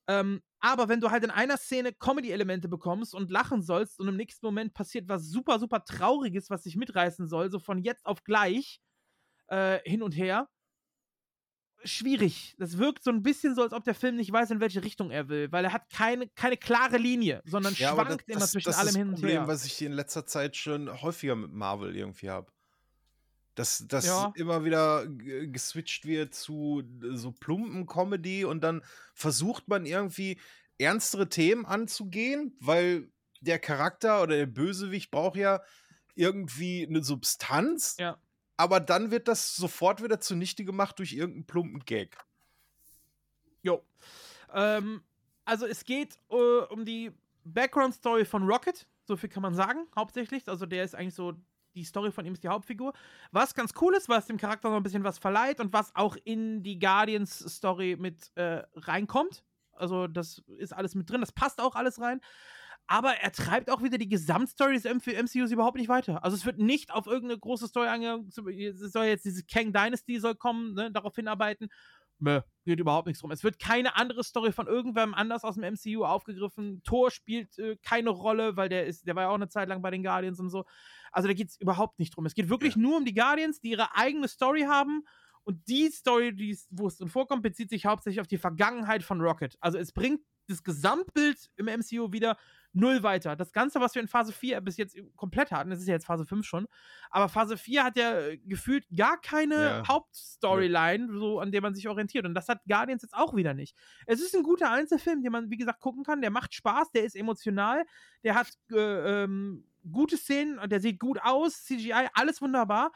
Ähm, 0.07 0.41
aber 0.59 0.89
wenn 0.89 1.01
du 1.01 1.11
halt 1.11 1.23
in 1.23 1.29
einer 1.29 1.57
Szene 1.57 1.93
Comedy-Elemente 1.93 2.69
bekommst 2.69 3.13
und 3.13 3.31
lachen 3.31 3.61
sollst 3.61 3.99
und 3.99 4.07
im 4.07 4.15
nächsten 4.15 4.45
Moment 4.45 4.73
passiert 4.73 5.09
was 5.09 5.27
super, 5.29 5.59
super 5.59 5.83
Trauriges, 5.83 6.49
was 6.49 6.63
dich 6.63 6.75
mitreißen 6.75 7.27
soll, 7.27 7.51
so 7.51 7.59
von 7.59 7.79
jetzt 7.79 8.05
auf 8.05 8.23
gleich 8.23 8.79
äh, 9.47 9.79
hin 9.83 10.01
und 10.01 10.13
her, 10.13 10.47
schwierig. 11.83 12.55
Das 12.57 12.77
wirkt 12.77 13.03
so 13.03 13.11
ein 13.11 13.23
bisschen 13.23 13.55
so, 13.55 13.61
als 13.61 13.73
ob 13.73 13.83
der 13.83 13.95
Film 13.95 14.15
nicht 14.15 14.31
weiß, 14.31 14.51
in 14.51 14.61
welche 14.61 14.83
Richtung 14.83 15.11
er 15.11 15.27
will, 15.27 15.51
weil 15.51 15.65
er 15.65 15.73
hat 15.73 15.89
keine, 15.89 16.29
keine 16.29 16.55
klare 16.55 16.97
Linie, 16.97 17.41
sondern 17.43 17.73
ja, 17.73 17.91
schwankt 17.91 18.23
das, 18.27 18.37
immer 18.37 18.45
zwischen 18.45 18.69
das 18.69 18.79
allem 18.79 18.95
hin 18.95 19.07
und 19.09 19.15
Problem, 19.15 19.39
her. 19.39 19.47
was 19.47 19.65
ich 19.65 19.81
in 19.81 19.91
letzter 19.91 20.25
Zeit 20.25 20.55
schon 20.55 21.01
häufiger 21.01 21.35
mit 21.35 21.51
Marvel 21.51 21.93
irgendwie 21.93 22.29
habe. 22.29 22.52
Dass, 23.55 23.85
dass 23.87 24.05
Ja. 24.07 24.31
immer 24.35 24.65
wieder 24.65 25.05
geswitcht 25.07 26.05
wird 26.05 26.33
zu 26.33 26.81
äh, 27.03 27.15
so 27.15 27.31
plumpen 27.31 27.85
Comedy 27.85 28.45
und 28.45 28.61
dann 28.61 28.83
versucht 29.13 29.67
man 29.67 29.85
irgendwie 29.85 30.39
ernstere 30.79 31.29
Themen 31.29 31.65
anzugehen, 31.65 32.57
weil 32.59 33.11
der 33.41 33.59
Charakter 33.59 34.23
oder 34.23 34.35
der 34.37 34.45
Bösewicht 34.47 35.11
braucht 35.11 35.35
ja 35.37 35.61
irgendwie 36.15 36.85
eine 36.87 37.03
Substanz, 37.03 37.97
Ja. 37.99 38.17
aber 38.57 38.79
dann 38.79 39.11
wird 39.11 39.27
das 39.27 39.55
sofort 39.55 40.01
wieder 40.03 40.19
zunichte 40.19 40.65
gemacht 40.65 40.97
durch 40.99 41.13
irgendeinen 41.13 41.45
plumpen 41.45 41.85
Gag. 41.85 42.17
Jo. 43.61 43.83
Ähm, 44.53 45.03
also 45.45 45.65
es 45.65 45.83
geht 45.85 46.17
äh, 46.29 46.35
um 46.69 46.85
die 46.85 47.11
Background-Story 47.43 48.25
von 48.25 48.43
Rocket, 48.43 48.87
so 49.05 49.15
viel 49.17 49.29
kann 49.29 49.41
man 49.43 49.53
sagen, 49.55 49.87
hauptsächlich. 49.95 50.47
Also 50.47 50.65
der 50.65 50.83
ist 50.83 50.95
eigentlich 50.95 51.15
so, 51.15 51.33
die 51.75 51.83
Story 51.83 52.11
von 52.11 52.25
ihm 52.25 52.33
ist 52.33 52.43
die 52.43 52.49
Hauptfigur. 52.49 52.93
Was 53.31 53.53
ganz 53.53 53.73
cool 53.81 53.95
ist, 53.95 54.09
was 54.09 54.27
dem 54.27 54.37
Charakter 54.37 54.69
noch 54.69 54.77
ein 54.77 54.83
bisschen 54.83 55.03
was 55.03 55.17
verleiht 55.17 55.59
und 55.59 55.73
was 55.73 55.95
auch 55.95 56.15
in 56.23 56.63
die 56.63 56.79
Guardians-Story 56.79 57.97
mit 57.99 58.31
äh, 58.35 58.63
reinkommt. 58.75 59.43
Also 59.73 60.07
das 60.07 60.43
ist 60.57 60.73
alles 60.73 60.95
mit 60.95 61.09
drin, 61.09 61.21
das 61.21 61.31
passt 61.31 61.59
auch 61.59 61.75
alles 61.75 61.99
rein. 61.99 62.21
Aber 62.85 63.15
er 63.15 63.31
treibt 63.31 63.71
auch 63.71 63.81
wieder 63.81 63.97
die 63.97 64.09
Gesamtstory 64.09 64.77
des 64.77 64.83
MCUs 64.83 65.51
überhaupt 65.51 65.77
nicht 65.77 65.87
weiter. 65.87 66.23
Also 66.23 66.35
es 66.35 66.45
wird 66.45 66.59
nicht 66.59 66.91
auf 66.91 67.07
irgendeine 67.07 67.39
große 67.39 67.67
Story 67.67 67.87
angegangen. 67.87 68.27
Es 68.27 68.91
soll 68.91 69.05
jetzt 69.05 69.23
diese 69.23 69.43
Kang 69.45 69.71
Dynasty 69.71 70.19
soll 70.19 70.35
kommen, 70.35 70.73
ne, 70.73 70.91
darauf 70.91 71.15
hinarbeiten. 71.15 71.69
Mö, 72.23 72.41
geht 72.65 72.79
überhaupt 72.79 73.07
nichts 73.07 73.21
drum. 73.21 73.31
Es 73.31 73.43
wird 73.43 73.59
keine 73.59 73.95
andere 73.95 74.23
Story 74.23 74.51
von 74.51 74.67
irgendwem 74.67 75.13
anders 75.13 75.43
aus 75.43 75.55
dem 75.55 75.73
MCU 75.73 76.05
aufgegriffen. 76.05 76.81
Thor 76.83 77.11
spielt 77.11 77.57
äh, 77.59 77.75
keine 77.83 78.09
Rolle, 78.09 78.55
weil 78.55 78.69
der 78.69 78.85
ist, 78.85 79.05
der 79.05 79.15
war 79.15 79.23
ja 79.23 79.29
auch 79.29 79.35
eine 79.35 79.49
Zeit 79.49 79.67
lang 79.67 79.81
bei 79.81 79.91
den 79.91 80.03
Guardians 80.03 80.39
und 80.39 80.49
so. 80.49 80.65
Also 81.11 81.27
da 81.27 81.33
geht 81.33 81.49
es 81.49 81.59
überhaupt 81.59 81.99
nicht 81.99 82.15
drum. 82.15 82.25
Es 82.25 82.33
geht 82.33 82.49
wirklich 82.49 82.75
nur 82.75 82.97
um 82.97 83.05
die 83.05 83.13
Guardians, 83.13 83.59
die 83.59 83.71
ihre 83.71 83.95
eigene 83.95 84.27
Story 84.27 84.61
haben. 84.61 85.03
Und 85.43 85.67
die 85.67 85.89
Story, 85.89 86.57
wo 86.69 86.87
es 86.87 86.97
drin 86.97 87.09
vorkommt, 87.09 87.43
bezieht 87.43 87.69
sich 87.69 87.85
hauptsächlich 87.85 88.21
auf 88.21 88.27
die 88.27 88.37
Vergangenheit 88.37 89.03
von 89.03 89.19
Rocket. 89.19 89.57
Also 89.59 89.77
es 89.77 89.91
bringt 89.91 90.21
das 90.47 90.63
Gesamtbild 90.63 91.51
im 91.57 91.65
MCU 91.65 92.13
wieder 92.13 92.37
null 92.73 93.03
weiter. 93.03 93.35
Das 93.35 93.51
Ganze, 93.53 93.79
was 93.79 93.95
wir 93.95 94.01
in 94.01 94.07
Phase 94.07 94.33
4 94.33 94.59
bis 94.61 94.77
jetzt 94.77 94.97
komplett 95.15 95.51
hatten, 95.51 95.69
das 95.69 95.79
ist 95.79 95.87
ja 95.87 95.93
jetzt 95.93 96.05
Phase 96.05 96.25
5 96.25 96.45
schon, 96.45 96.67
aber 97.09 97.29
Phase 97.29 97.57
4 97.57 97.83
hat 97.83 97.97
ja 97.97 98.19
äh, 98.19 98.37
gefühlt 98.37 98.85
gar 98.95 99.21
keine 99.21 99.55
Ja. 99.55 99.87
Hauptstoryline, 99.87 101.07
so 101.17 101.39
an 101.39 101.51
der 101.51 101.61
man 101.61 101.75
sich 101.75 101.87
orientiert. 101.87 102.25
Und 102.25 102.33
das 102.33 102.49
hat 102.49 102.61
Guardians 102.67 103.03
jetzt 103.03 103.15
auch 103.15 103.35
wieder 103.35 103.53
nicht. 103.53 103.75
Es 104.05 104.21
ist 104.21 104.35
ein 104.35 104.43
guter 104.43 104.71
Einzelfilm, 104.71 105.21
den 105.21 105.31
man, 105.31 105.49
wie 105.49 105.57
gesagt, 105.57 105.79
gucken 105.79 106.03
kann. 106.03 106.21
Der 106.21 106.31
macht 106.31 106.53
Spaß, 106.53 106.91
der 106.91 107.03
ist 107.03 107.15
emotional, 107.15 107.85
der 108.23 108.35
hat 108.35 108.47
äh, 108.71 109.23
ähm, 109.23 109.65
gute 109.91 110.17
Szenen 110.17 110.59
und 110.59 110.71
der 110.71 110.79
sieht 110.79 110.99
gut 110.99 111.19
aus, 111.21 111.63
CGI, 111.65 112.07
alles 112.13 112.41
wunderbar. 112.41 112.91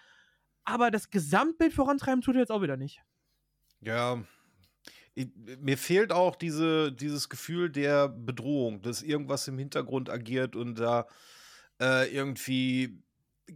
Aber 0.63 0.91
das 0.91 1.09
Gesamtbild 1.09 1.73
vorantreiben 1.73 2.21
tut 2.21 2.35
er 2.35 2.41
jetzt 2.41 2.51
auch 2.51 2.61
wieder 2.61 2.77
nicht. 2.77 3.01
Ja. 3.81 4.23
Mir 5.59 5.77
fehlt 5.77 6.11
auch 6.11 6.35
diese, 6.35 6.91
dieses 6.91 7.29
Gefühl 7.29 7.69
der 7.69 8.07
Bedrohung, 8.07 8.81
dass 8.81 9.01
irgendwas 9.01 9.47
im 9.47 9.57
Hintergrund 9.57 10.09
agiert 10.09 10.55
und 10.55 10.75
da 10.75 11.07
äh, 11.79 12.13
irgendwie, 12.13 13.01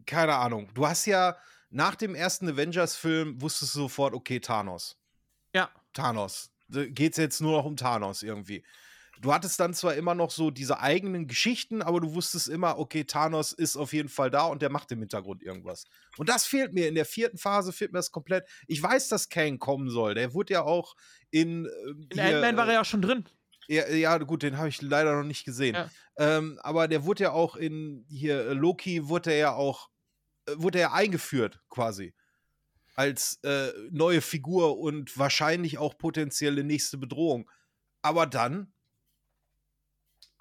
keine 0.06 0.36
Ahnung. 0.36 0.70
Du 0.74 0.88
hast 0.88 1.06
ja 1.06 1.38
nach 1.70 1.96
dem 1.96 2.16
ersten 2.16 2.50
Avengers-Film 2.50 3.42
wusstest 3.42 3.76
du 3.76 3.82
sofort, 3.82 4.14
okay, 4.14 4.40
Thanos. 4.40 4.98
Ja. 5.54 5.70
Thanos. 5.94 6.52
Da 6.68 6.86
geht's 6.86 7.18
jetzt 7.18 7.42
nur 7.42 7.58
noch 7.58 7.66
um 7.66 7.78
Thanos 7.78 8.24
irgendwie. 8.24 8.64
Du 9.22 9.32
hattest 9.34 9.60
dann 9.60 9.74
zwar 9.74 9.94
immer 9.94 10.16
noch 10.16 10.32
so 10.32 10.50
diese 10.52 10.80
eigenen 10.80 11.28
Geschichten, 11.28 11.82
aber 11.82 12.02
du 12.02 12.14
wusstest 12.16 12.48
immer, 12.48 12.80
okay, 12.80 13.04
Thanos 13.04 13.54
ist 13.54 13.78
auf 13.78 13.94
jeden 13.94 14.10
Fall 14.10 14.32
da 14.32 14.46
und 14.46 14.62
der 14.62 14.72
macht 14.72 14.92
im 14.92 15.00
Hintergrund 15.00 15.44
irgendwas. 15.44 15.86
Und 16.18 16.28
das 16.28 16.46
fehlt 16.46 16.74
mir. 16.74 16.88
In 16.88 16.96
der 16.96 17.06
vierten 17.06 17.38
Phase 17.38 17.72
fehlt 17.72 17.92
mir 17.92 18.00
das 18.00 18.12
komplett. 18.12 18.48
Ich 18.68 18.82
weiß, 18.82 19.10
dass 19.10 19.30
Kang 19.30 19.60
kommen 19.60 19.90
soll. 19.90 20.16
Der 20.16 20.34
wurde 20.34 20.54
ja 20.54 20.64
auch 20.64 20.96
in. 21.30 21.66
ähm, 21.66 22.08
In 22.12 22.20
Ant-Man 22.20 22.58
war 22.58 22.68
er 22.68 22.74
ja 22.74 22.86
schon 22.86 23.02
drin. 23.04 23.26
ja, 23.68 23.88
ja, 23.90 24.18
gut, 24.18 24.42
den 24.44 24.58
habe 24.58 24.70
ich 24.70 24.82
leider 24.82 25.16
noch 25.16 25.24
nicht 25.24 25.46
gesehen. 25.46 25.76
Ja. 25.76 25.90
Ähm, 26.18 26.60
aber 26.64 26.88
der 26.88 27.06
wurde 27.06 27.24
ja 27.24 27.32
auch 27.32 27.56
in 27.56 28.04
hier 28.10 28.48
äh, 28.48 28.54
Loki 28.54 29.08
wurde 29.08 29.32
er 29.32 29.38
ja 29.38 29.54
auch 29.54 29.90
äh, 30.48 30.54
wurde 30.56 30.80
er 30.80 30.94
eingeführt 30.94 31.62
quasi 31.70 32.14
als 32.96 33.40
äh, 33.44 33.72
neue 33.92 34.22
Figur 34.22 34.80
und 34.80 35.18
wahrscheinlich 35.18 35.78
auch 35.78 35.98
potenzielle 35.98 36.64
nächste 36.64 36.98
Bedrohung. 36.98 37.50
Aber 38.02 38.26
dann 38.26 38.74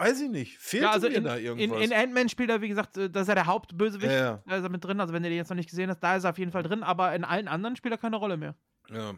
weiß 0.01 0.21
ich 0.23 0.31
nicht, 0.31 0.59
fehlt 0.59 0.83
Ja, 0.83 0.91
also 0.93 1.09
mir 1.09 1.17
in, 1.17 1.25
da 1.25 1.37
in, 1.37 1.45
irgendwas. 1.45 1.85
in 1.85 1.93
Ant-Man 1.93 2.29
spielt 2.29 2.51
er, 2.51 2.61
wie 2.61 2.69
gesagt, 2.69 2.97
äh, 2.97 3.09
das 3.11 3.23
ist 3.23 3.29
ja 3.29 3.35
der 3.35 3.47
Hauptbösewicht. 3.47 4.11
ja, 4.11 4.19
ja, 4.19 4.43
Da 4.47 4.57
ist 4.57 4.63
er 4.65 4.69
mit 4.71 4.83
drin. 4.85 4.99
Also, 5.01 5.13
wenn 5.13 5.23
du 5.23 5.29
den 5.29 5.37
jetzt 5.37 5.51
noch 5.51 5.57
nicht 5.57 5.71
gesehen 5.71 5.91
hast, 5.91 6.01
da 6.01 6.17
ist 6.17 6.25
er 6.25 6.31
auf 6.31 6.39
jeden 6.39 6.51
Fall 6.53 6.63
drin. 6.63 6.83
Aber 6.83 7.15
in 7.15 7.25
allen 7.25 7.47
anderen 7.49 7.77
spielt 7.77 7.93
er 7.95 7.99
keine 7.99 8.17
Rolle 8.17 8.37
mehr. 8.37 8.55
ja. 8.91 9.15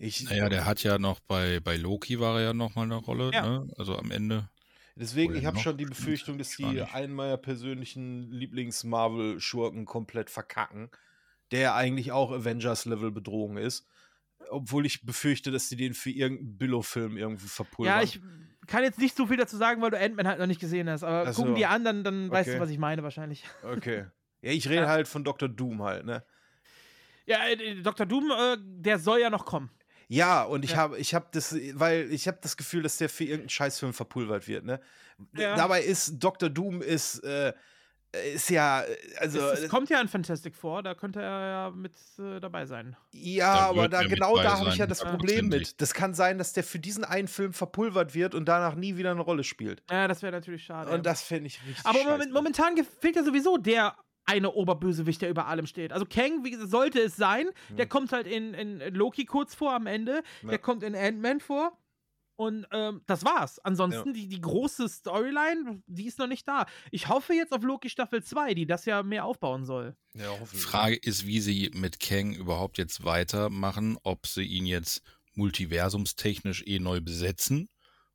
Ich, 0.00 0.22
Naja, 0.30 0.48
der 0.48 0.64
hat 0.64 0.84
ja 0.84 0.96
noch 0.96 1.18
bei, 1.18 1.58
bei 1.58 1.76
Loki 1.76 2.20
war 2.20 2.36
er 2.38 2.44
ja 2.44 2.52
noch 2.54 2.76
mal 2.76 2.84
eine 2.84 2.94
Rolle, 2.94 3.32
Ja. 3.34 3.42
ne? 3.42 3.68
Also 3.78 3.98
am 3.98 4.12
Ende. 4.12 4.48
Deswegen, 4.94 5.30
Oder 5.32 5.40
ich 5.40 5.46
habe 5.46 5.58
schon 5.58 5.76
die 5.76 5.86
Befürchtung, 5.86 6.38
dass 6.38 6.50
die 6.50 6.82
einen 6.82 7.12
meiner 7.12 7.36
persönlichen 7.36 8.30
Lieblings-Marvel-Schurken 8.30 9.84
komplett 9.86 10.30
verkacken, 10.30 10.90
der 11.50 11.60
ja 11.60 11.74
eigentlich 11.74 12.12
auch 12.12 12.30
Avengers-Level-Bedrohung 12.32 13.56
ist. 13.56 13.86
Obwohl 14.50 14.86
ich 14.86 15.04
befürchte, 15.04 15.50
dass 15.50 15.68
die 15.68 15.76
den 15.76 15.94
für 15.94 16.10
irgendeinen 16.10 16.56
Billo-Film 16.58 17.16
irgendwie 17.16 17.48
verpulvern. 17.48 17.96
Ja, 17.98 18.02
ich 18.02 18.20
kann 18.68 18.84
jetzt 18.84 18.98
nicht 19.00 19.16
so 19.16 19.26
viel 19.26 19.36
dazu 19.36 19.56
sagen, 19.56 19.82
weil 19.82 19.90
du 19.90 19.98
Ant-Man 19.98 20.28
halt 20.28 20.38
noch 20.38 20.46
nicht 20.46 20.60
gesehen 20.60 20.88
hast. 20.88 21.02
Aber 21.02 21.32
so. 21.32 21.42
gucken 21.42 21.56
die 21.56 21.66
an, 21.66 21.84
dann, 21.84 22.04
dann 22.04 22.30
weißt 22.30 22.46
du, 22.48 22.52
Okay. 22.52 22.60
was 22.60 22.70
ich 22.70 22.78
meine 22.78 23.02
wahrscheinlich. 23.02 23.44
Okay. 23.62 24.06
Ja, 24.40 24.52
ich 24.52 24.68
rede 24.68 24.82
Ja. 24.82 24.88
halt 24.88 25.08
von 25.08 25.24
Dr. 25.24 25.48
Doom 25.48 25.82
halt, 25.82 26.06
ne? 26.06 26.22
Ja, 27.26 27.44
äh, 27.48 27.82
Dr. 27.82 28.06
Doom, 28.06 28.30
äh, 28.30 28.56
der 28.60 29.00
soll 29.00 29.18
ja 29.18 29.30
noch 29.30 29.44
kommen. 29.44 29.68
Ja, 30.06 30.44
und 30.44 30.64
ich 30.64 30.70
Ja. 30.70 30.76
habe 30.76 30.96
ich 30.98 31.12
habe 31.12 31.26
das 31.32 31.56
weil 31.74 32.12
ich 32.12 32.28
habe 32.28 32.38
das 32.40 32.56
Gefühl, 32.56 32.82
dass 32.84 32.98
der 32.98 33.08
für 33.08 33.24
irgendeinen 33.24 33.48
Scheißfilm 33.48 33.92
verpulvert 33.92 34.46
wird, 34.46 34.64
ne? 34.64 34.80
Ja. 35.36 35.56
Dabei 35.56 35.82
ist 35.82 36.20
Dr. 36.20 36.48
Doom 36.48 36.80
ist 36.82 37.18
äh, 37.24 37.52
ist 38.34 38.48
ja 38.50 38.84
also 39.18 39.38
es, 39.50 39.60
es 39.64 39.68
kommt 39.70 39.90
ja 39.90 40.00
in 40.00 40.08
Fantastic 40.08 40.54
vor, 40.54 40.82
da 40.82 40.94
könnte 40.94 41.20
er 41.20 41.50
ja 41.50 41.70
mit 41.70 41.92
äh, 42.18 42.40
dabei 42.40 42.64
sein. 42.66 42.96
Ja, 43.12 43.54
Da 43.54 43.60
aber 43.66 43.88
da 43.88 44.02
genau 44.02 44.36
da 44.36 44.58
habe 44.58 44.70
ich 44.70 44.76
ja 44.76 44.86
das 44.86 45.04
Problem 45.04 45.48
mit. 45.48 45.80
Das 45.80 45.92
kann 45.92 46.14
sein, 46.14 46.38
dass 46.38 46.52
der 46.52 46.64
für 46.64 46.78
diesen 46.78 47.04
einen 47.04 47.28
Film 47.28 47.52
verpulvert 47.52 48.14
wird 48.14 48.34
und 48.34 48.46
danach 48.46 48.74
nie 48.74 48.96
wieder 48.96 49.10
eine 49.10 49.20
Rolle 49.20 49.44
spielt. 49.44 49.82
Ja, 49.90 50.08
das 50.08 50.22
wäre 50.22 50.32
natürlich 50.32 50.64
schade. 50.64 50.90
Und 50.90 51.04
das 51.04 51.22
fände 51.22 51.46
ich 51.48 51.60
richtig 51.66 51.84
Aber 51.84 51.98
scheiße. 51.98 52.10
moment, 52.10 52.32
momentan 52.32 52.74
fehlt 53.00 53.16
ja 53.16 53.24
sowieso 53.24 53.58
der 53.58 53.94
eine 54.24 54.52
Oberbösewicht, 54.52 55.22
der 55.22 55.30
über 55.30 55.46
allem 55.46 55.66
steht. 55.66 55.92
Also 55.92 56.04
Kang, 56.04 56.44
wie 56.44 56.54
sollte 56.54 57.00
es 57.00 57.16
sein. 57.16 57.48
Der 57.70 57.86
kommt 57.86 58.12
halt 58.12 58.26
in, 58.26 58.52
in 58.52 58.78
Loki 58.94 59.24
kurz 59.24 59.54
vor 59.54 59.72
am 59.72 59.86
Ende. 59.86 60.22
Ja. 60.42 60.50
Der 60.50 60.58
kommt 60.58 60.82
in 60.82 60.94
Ant-Man 60.94 61.40
vor. 61.40 61.72
Und 62.38 62.68
ähm, 62.70 63.02
das 63.08 63.24
war's. 63.24 63.58
Ansonsten, 63.64 64.12
die, 64.14 64.28
die 64.28 64.40
große 64.40 64.88
Storyline, 64.88 65.82
die 65.88 66.06
ist 66.06 66.20
noch 66.20 66.28
nicht 66.28 66.46
da. 66.46 66.66
Ich 66.92 67.08
hoffe 67.08 67.34
jetzt 67.34 67.52
auf 67.52 67.64
Loki 67.64 67.90
Staffel 67.90 68.22
2, 68.22 68.54
die 68.54 68.64
das 68.64 68.84
ja 68.84 69.02
mehr 69.02 69.24
aufbauen 69.24 69.64
soll. 69.64 69.96
Ja, 70.14 70.28
hoffentlich. 70.30 70.62
Frage 70.62 70.94
ist, 70.94 71.26
wie 71.26 71.40
sie 71.40 71.72
mit 71.74 71.98
Kang 71.98 72.32
überhaupt 72.34 72.78
jetzt 72.78 73.04
weitermachen, 73.04 73.98
ob 74.04 74.28
sie 74.28 74.44
ihn 74.44 74.66
jetzt 74.66 75.02
multiversumstechnisch 75.34 76.62
eh 76.64 76.78
neu 76.78 77.00
besetzen 77.00 77.68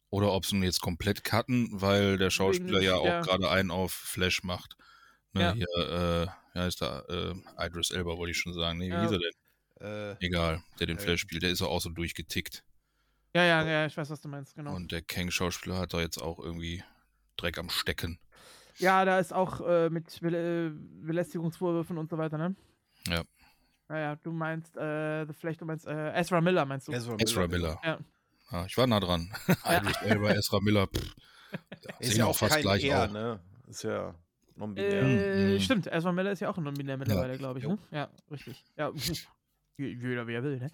oder 0.09 0.32
ob 0.32 0.45
sie 0.45 0.55
ihn 0.55 0.63
jetzt 0.63 0.80
komplett 0.80 1.26
cutten, 1.26 1.67
weil 1.74 2.17
der 2.17 2.30
Schauspieler 2.30 2.80
ja 2.82 2.95
auch 2.95 3.05
ja. 3.05 3.19
gerade 3.21 3.49
einen 3.49 3.71
auf 3.71 3.91
Flash 3.91 4.41
macht. 4.43 4.78
Ne, 5.34 5.41
Ja. 5.41 5.53
Hier, 5.53 5.67
äh, 6.55 6.57
ja, 6.59 6.65
ist 6.67 6.82
da, 6.82 7.01
äh, 7.09 7.34
Idris 7.59 7.91
Elba 7.91 8.17
wollte 8.17 8.32
ich 8.32 8.38
schon 8.38 8.53
sagen. 8.53 8.80
Nee, 8.80 8.88
wie 8.88 8.93
Ja. 8.93 9.01
hieß 9.01 9.11
er 9.11 9.19
denn? 9.19 10.15
Äh, 10.21 10.26
Egal, 10.26 10.63
der 10.80 10.88
den 10.88 10.97
Äh. 10.97 11.01
Flash 11.01 11.19
spielt, 11.19 11.43
der 11.43 11.49
ist 11.49 11.59
ja 11.59 11.67
auch 11.67 11.82
so 11.82 11.89
durchgetickt. 11.89 12.63
Ja, 13.36 13.43
ja, 13.43 13.65
ja, 13.67 13.86
ich 13.88 13.97
weiß, 13.97 14.09
was 14.09 14.21
du 14.21 14.27
meinst, 14.27 14.55
genau. 14.55 14.75
Und 14.75 14.91
der 14.91 15.01
Kang-Schauspieler 15.01 15.79
hat 15.79 15.93
da 15.93 15.99
jetzt 16.01 16.21
auch 16.21 16.39
irgendwie 16.39 16.84
Dreck 17.38 17.57
am 17.57 17.69
Stecken. 17.69 18.19
Ja, 18.77 19.05
da 19.05 19.19
ist 19.19 19.34
auch 19.34 19.61
äh, 19.67 19.89
mit 19.89 20.19
Be 20.21 20.29
äh, 20.29 20.71
Belästigungsvorwürfen 21.05 21.97
und 21.97 22.09
so 22.09 22.17
weiter, 22.17 22.38
ne? 22.38 22.55
Ja. 23.07 23.23
Naja, 23.88 24.15
du 24.17 24.31
meinst, 24.31 24.75
äh, 24.77 25.25
vielleicht 25.34 25.61
du 25.61 25.65
meinst, 25.65 25.86
äh, 25.88 26.13
Ezra 26.13 26.41
Miller 26.41 26.65
meinst 26.65 26.88
du? 26.88 26.91
Ezra 26.91 27.15
Ezra 27.19 27.47
Miller. 27.47 27.79
Ja. 27.84 27.99
Ja, 28.51 28.65
ich 28.65 28.77
war 28.77 28.88
nah 28.88 28.99
dran. 28.99 29.34
Idris 29.65 30.01
Elba, 30.03 30.31
Ezra 30.31 30.59
Miller. 30.61 30.88
Pff, 30.88 31.15
ja, 31.51 31.59
Ist 31.99 32.09
sehen 32.11 32.19
ja 32.19 32.25
auch 32.25 32.29
auch 32.29 32.38
fast 32.38 32.53
kein 32.53 32.61
gleich 32.61 32.84
er, 32.86 33.05
aus. 33.05 33.11
ne? 33.11 33.39
Ist 33.67 33.84
ja 33.84 34.13
non-binär. 34.55 35.01
Äh, 35.01 35.53
Mhm. 35.55 35.59
Stimmt, 35.59 35.88
Ezra 35.88 36.11
Miller 36.11 36.31
ist 36.31 36.39
ja 36.39 36.49
auch 36.49 36.57
ein 36.57 36.63
Non-Binär 36.63 36.97
mittlerweile, 36.97 37.38
glaube 37.38 37.59
ich, 37.59 37.67
ne? 37.67 37.77
Ja, 37.91 38.09
richtig. 38.31 38.63
Ja, 38.77 38.91
jeder 39.77 40.27
wie 40.27 40.34
er 40.34 40.43
will, 40.43 40.57
ne? 40.59 40.71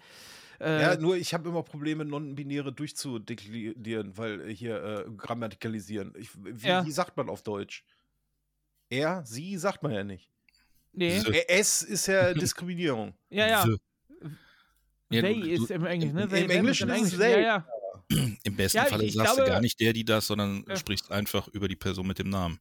Äh, 0.60 0.82
Ja, 0.82 0.96
nur 0.96 1.16
ich 1.16 1.32
habe 1.34 1.48
immer 1.48 1.62
Probleme, 1.62 2.04
non-binäre 2.04 2.72
durchzudeklinieren, 2.72 4.16
weil 4.18 4.40
äh, 4.50 4.54
hier 4.54 4.82
äh, 5.06 5.10
grammatikalisieren. 5.16 6.12
Ich, 6.18 6.30
wie, 6.36 6.68
Ja. 6.68 6.84
wie 6.84 6.92
sagt 6.92 7.16
man 7.16 7.28
auf 7.30 7.42
Deutsch? 7.42 7.84
Er, 8.90 9.24
sie 9.24 9.56
sagt 9.56 9.82
man 9.82 9.92
ja 9.92 10.04
nicht. 10.04 10.28
nee. 10.92 11.22
Es 11.48 11.82
ist 11.82 12.06
ja 12.06 12.34
Diskriminierung. 12.34 13.14
Ja, 13.30 13.46
ja. 13.48 13.66
Ja, 15.12 15.22
they 15.22 15.34
du- 15.34 15.40
du- 15.40 15.64
ist 15.64 15.70
im 15.70 15.84
Englischen, 15.86 16.14
ne? 16.14 16.22
im 16.24 16.30
They, 16.30 16.40
them 16.42 16.50
Englischen 16.50 16.88
im 16.88 16.94
ist 16.94 17.12
es 17.12 17.12
Englischen. 17.14 17.20
they. 17.20 17.42
Ja, 17.42 17.66
ja. 18.10 18.26
Im 18.44 18.56
besten 18.56 18.78
Ja, 18.78 18.84
Falle 18.86 19.08
sagst 19.10 19.34
glaube- 19.34 19.42
du 19.48 19.52
gar 19.54 19.60
nicht 19.60 19.78
der, 19.80 19.92
die 19.92 20.04
das, 20.04 20.26
sondern 20.26 20.64
Ja. 20.68 20.76
sprichst 20.76 21.10
einfach 21.12 21.46
über 21.48 21.68
die 21.68 21.76
Person 21.76 22.06
mit 22.06 22.18
dem 22.18 22.28
Namen. 22.28 22.60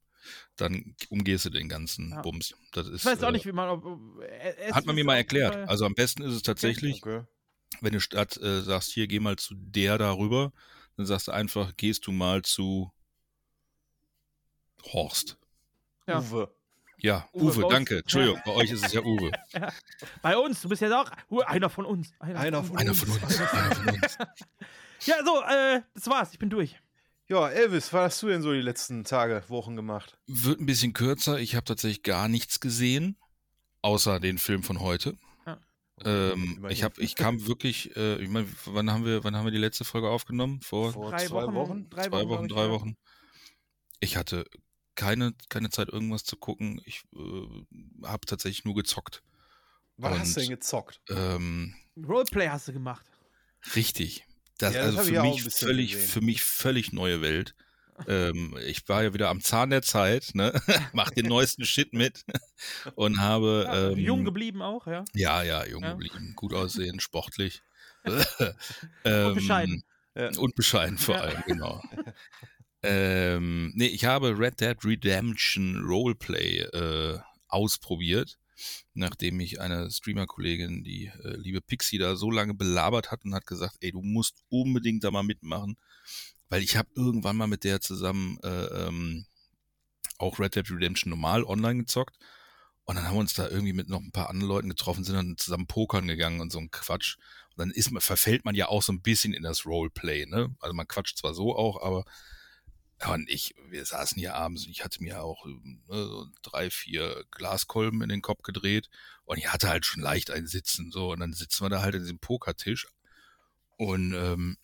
Dann 0.57 0.95
umgehst 1.09 1.45
du 1.45 1.49
den 1.49 1.69
ganzen 1.69 2.11
Ja. 2.11 2.21
Bums. 2.21 2.55
Das 2.71 2.87
ist, 2.87 3.01
Ich 3.01 3.05
weiß 3.05 3.23
auch 3.23 3.29
äh, 3.29 3.31
nicht, 3.31 3.45
wie 3.45 3.51
man. 3.51 3.69
Ob, 3.69 3.83
ob, 3.85 4.21
äh, 4.21 4.55
es 4.67 4.73
Hat 4.75 4.85
man 4.85 4.93
mir 4.95 5.03
mal 5.05 5.15
erklärt. 5.15 5.55
Also 5.67 5.85
am 5.85 5.95
besten 5.95 6.21
ist 6.23 6.33
es 6.35 6.43
tatsächlich, 6.43 7.01
Okay. 7.03 7.23
Wenn 7.81 7.93
du 7.93 7.99
statt 8.01 8.37
äh, 8.37 8.61
sagst, 8.61 8.91
hier 8.91 9.07
geh 9.07 9.19
mal 9.19 9.37
zu 9.37 9.53
der 9.55 9.97
darüber, 9.97 10.51
dann 10.97 11.05
sagst 11.05 11.27
du 11.27 11.31
einfach, 11.31 11.75
gehst 11.77 12.07
du 12.07 12.11
mal 12.11 12.41
zu 12.41 12.91
Horst. 14.93 15.37
Ja. 16.07 16.19
Uwe. 16.21 16.53
Ja, 17.01 17.29
Uwe, 17.33 17.43
Uwe, 17.45 17.55
bei 17.61 17.63
uns- 17.67 17.73
danke. 17.73 17.97
Entschuldigung, 17.99 18.41
bei 18.45 18.51
euch 18.53 18.71
ist 18.71 18.85
es 18.85 18.91
ja 18.91 19.01
Uwe. 19.01 19.31
Bei 20.21 20.37
uns, 20.37 20.61
du 20.61 20.67
bist 20.67 20.81
ja 20.81 21.01
auch 21.01 21.09
einer 21.45 21.69
von 21.69 21.85
uns. 21.85 22.11
Einer 22.19 22.61
von 22.61 22.77
Einer 22.77 22.93
von 22.93 23.09
uns. 23.09 23.23
Einer 23.39 23.75
von 23.75 23.89
uns. 23.95 24.17
Ja, 25.05 25.15
so, 25.23 25.41
äh, 25.43 25.81
das 25.93 26.07
war's. 26.07 26.33
Ich 26.33 26.39
bin 26.39 26.49
durch. 26.49 26.75
Ja, 27.29 27.47
Elvis, 27.47 27.93
was 27.93 28.01
hast 28.15 28.23
du 28.23 28.27
denn 28.27 28.41
so 28.41 28.51
die 28.51 28.59
letzten 28.59 29.05
Tage, 29.05 29.41
Wochen 29.47 29.77
gemacht? 29.77 30.17
Wird 30.27 30.59
ein 30.59 30.65
bisschen 30.65 30.91
kürzer. 30.91 31.39
Ich 31.39 31.55
habe 31.55 31.63
tatsächlich 31.63 32.03
gar 32.03 32.27
nichts 32.27 32.59
gesehen, 32.59 33.15
außer 33.81 34.19
den 34.19 34.37
Film 34.37 34.61
von 34.61 34.81
heute. 34.81 35.15
Ähm, 36.05 36.65
ich, 36.69 36.83
hab, 36.83 36.97
ich 36.97 37.15
kam 37.15 37.45
wirklich, 37.47 37.95
äh, 37.95 38.21
ich 38.21 38.29
meine, 38.29 38.47
wann 38.65 38.89
haben 38.91 39.05
wir, 39.05 39.23
wann 39.23 39.35
haben 39.35 39.45
wir 39.45 39.51
die 39.51 39.57
letzte 39.57 39.83
Folge 39.85 40.09
aufgenommen? 40.09 40.61
Vor, 40.61 40.93
Vor 40.93 41.09
drei 41.11 41.25
zwei 41.25 41.43
Wochen, 41.43 41.53
Wochen? 41.55 41.89
Drei 41.89 42.07
zwei 42.09 42.27
Wochen, 42.27 42.47
drei. 42.47 42.69
Wochen. 42.69 42.97
Ich 43.99 44.15
hatte 44.17 44.45
keine, 44.95 45.33
keine 45.49 45.69
Zeit, 45.69 45.89
irgendwas 45.89 46.23
zu 46.23 46.37
gucken. 46.37 46.81
Ich 46.85 47.03
äh, 47.15 48.05
habe 48.05 48.25
tatsächlich 48.25 48.65
nur 48.65 48.75
gezockt. 48.75 49.23
Was 49.97 50.17
hast 50.19 50.35
du 50.35 50.39
Und- 50.41 50.47
denn 50.49 50.55
gezockt? 50.57 51.01
Ähm, 51.09 51.75
Roleplay 51.97 52.47
hast 52.49 52.67
du 52.69 52.73
gemacht. 52.73 53.05
Richtig. 53.75 54.25
Das, 54.57 54.73
Ja, 54.73 54.85
das 54.85 54.97
also 54.97 55.11
für 55.13 55.21
mich 55.21 55.43
völlig, 55.43 55.91
gesehen. 55.93 56.07
für 56.09 56.21
mich 56.21 56.41
völlig 56.43 56.93
neue 56.93 57.21
Welt. 57.21 57.55
Ähm, 58.07 58.55
ich 58.65 58.87
war 58.87 59.03
ja 59.03 59.13
wieder 59.13 59.29
am 59.29 59.41
Zahn 59.41 59.69
der 59.69 59.81
Zeit, 59.81 60.31
ne? 60.33 60.53
Mach 60.93 61.09
den 61.11 61.27
neuesten 61.27 61.65
Shit 61.65 61.93
mit 61.93 62.23
und 62.95 63.19
habe 63.19 63.63
Ja, 63.67 63.89
ähm, 63.91 63.97
jung 63.97 64.25
geblieben 64.25 64.61
auch, 64.61 64.87
ja. 64.87 65.03
Ja, 65.13 65.43
ja, 65.43 65.65
jung 65.65 65.83
Ja. 65.83 65.91
geblieben, 65.93 66.33
gut 66.35 66.53
aussehen, 66.53 66.99
sportlich. 66.99 67.61
Und 68.05 68.25
ähm, 69.03 69.33
bescheiden. 69.35 69.83
Ja. 70.15 70.29
Und 70.37 70.55
bescheiden 70.55 70.97
vor 70.97 71.15
Ja. 71.15 71.21
allem, 71.21 71.43
genau. 71.45 71.81
ähm, 72.83 73.71
nee, 73.75 73.87
ich 73.87 74.05
habe 74.05 74.37
Red 74.39 74.61
Dead 74.61 74.77
Redemption 74.83 75.83
Roleplay 75.85 76.59
äh, 76.61 77.19
ausprobiert, 77.49 78.39
nachdem 78.93 79.37
mich 79.37 79.59
eine 79.59 79.91
Streamer-Kollegin, 79.91 80.83
die 80.83 81.07
äh, 81.23 81.35
liebe 81.37 81.61
Pixie, 81.61 81.97
da 81.97 82.15
so 82.15 82.31
lange 82.31 82.53
belabert 82.53 83.11
hat 83.11 83.25
und 83.25 83.33
hat 83.35 83.45
gesagt, 83.45 83.75
ey, 83.81 83.91
du 83.91 84.01
musst 84.01 84.43
unbedingt 84.49 85.03
da 85.03 85.11
mal 85.11 85.23
mitmachen, 85.23 85.77
weil 86.49 86.61
ich 86.63 86.75
habe 86.75 86.89
irgendwann 86.95 87.37
mal 87.37 87.47
mit 87.47 87.63
der 87.63 87.81
zusammen 87.81 88.37
äh, 88.43 88.87
ähm, 88.87 89.25
auch 90.17 90.39
Red 90.39 90.55
Dead 90.55 90.69
Redemption 90.69 91.09
normal 91.09 91.43
online 91.43 91.79
gezockt 91.79 92.17
und 92.89 92.95
dann 92.95 93.05
haben 93.05 93.17
wir 93.17 93.19
uns 93.19 93.35
da 93.35 93.47
irgendwie 93.47 93.73
mit 93.73 93.87
noch 93.87 93.99
ein 93.99 94.11
paar 94.11 94.31
anderen 94.31 94.49
Leuten 94.49 94.69
getroffen, 94.69 95.03
sind 95.03 95.13
dann 95.13 95.37
zusammen 95.37 95.67
pokern 95.67 96.07
gegangen 96.07 96.41
und 96.41 96.51
so 96.51 96.57
ein 96.57 96.71
Quatsch. 96.71 97.17
Und 97.51 97.59
dann 97.59 97.69
ist 97.69 97.91
man, 97.91 98.01
verfällt 98.01 98.45
man 98.45 98.55
ja 98.55 98.67
auch 98.67 98.81
so 98.81 98.91
ein 98.91 99.03
bisschen 99.03 99.31
in 99.31 99.43
das 99.43 99.67
Roleplay, 99.67 100.25
ne? 100.25 100.55
Also 100.59 100.73
man 100.73 100.87
quatscht 100.87 101.19
zwar 101.19 101.35
so 101.35 101.55
auch, 101.55 101.83
aber 101.83 102.03
ja, 102.99 103.13
und 103.13 103.29
ich, 103.29 103.53
wir 103.69 103.85
saßen 103.85 104.17
hier 104.17 104.33
abends 104.33 104.65
und 104.65 104.71
ich 104.71 104.83
hatte 104.83 105.03
mir 105.03 105.21
auch 105.21 105.45
ne, 105.45 105.77
so 105.87 106.25
drei, 106.41 106.71
vier 106.71 107.25
Glaskolben 107.29 108.01
in 108.01 108.09
den 108.09 108.23
Kopf 108.23 108.41
gedreht 108.41 108.89
und 109.23 109.37
ich 109.37 109.53
hatte 109.53 109.69
halt 109.69 109.85
schon 109.85 110.01
leicht 110.01 110.31
ein 110.31 110.47
Sitzen, 110.47 110.89
so, 110.89 111.11
und 111.11 111.19
dann 111.19 111.33
sitzen 111.33 111.63
wir 111.63 111.69
da 111.69 111.83
halt 111.83 111.93
an 111.93 112.01
diesem 112.01 112.17
Pokertisch 112.17 112.87
und 113.77 114.13
ähm, 114.15 114.57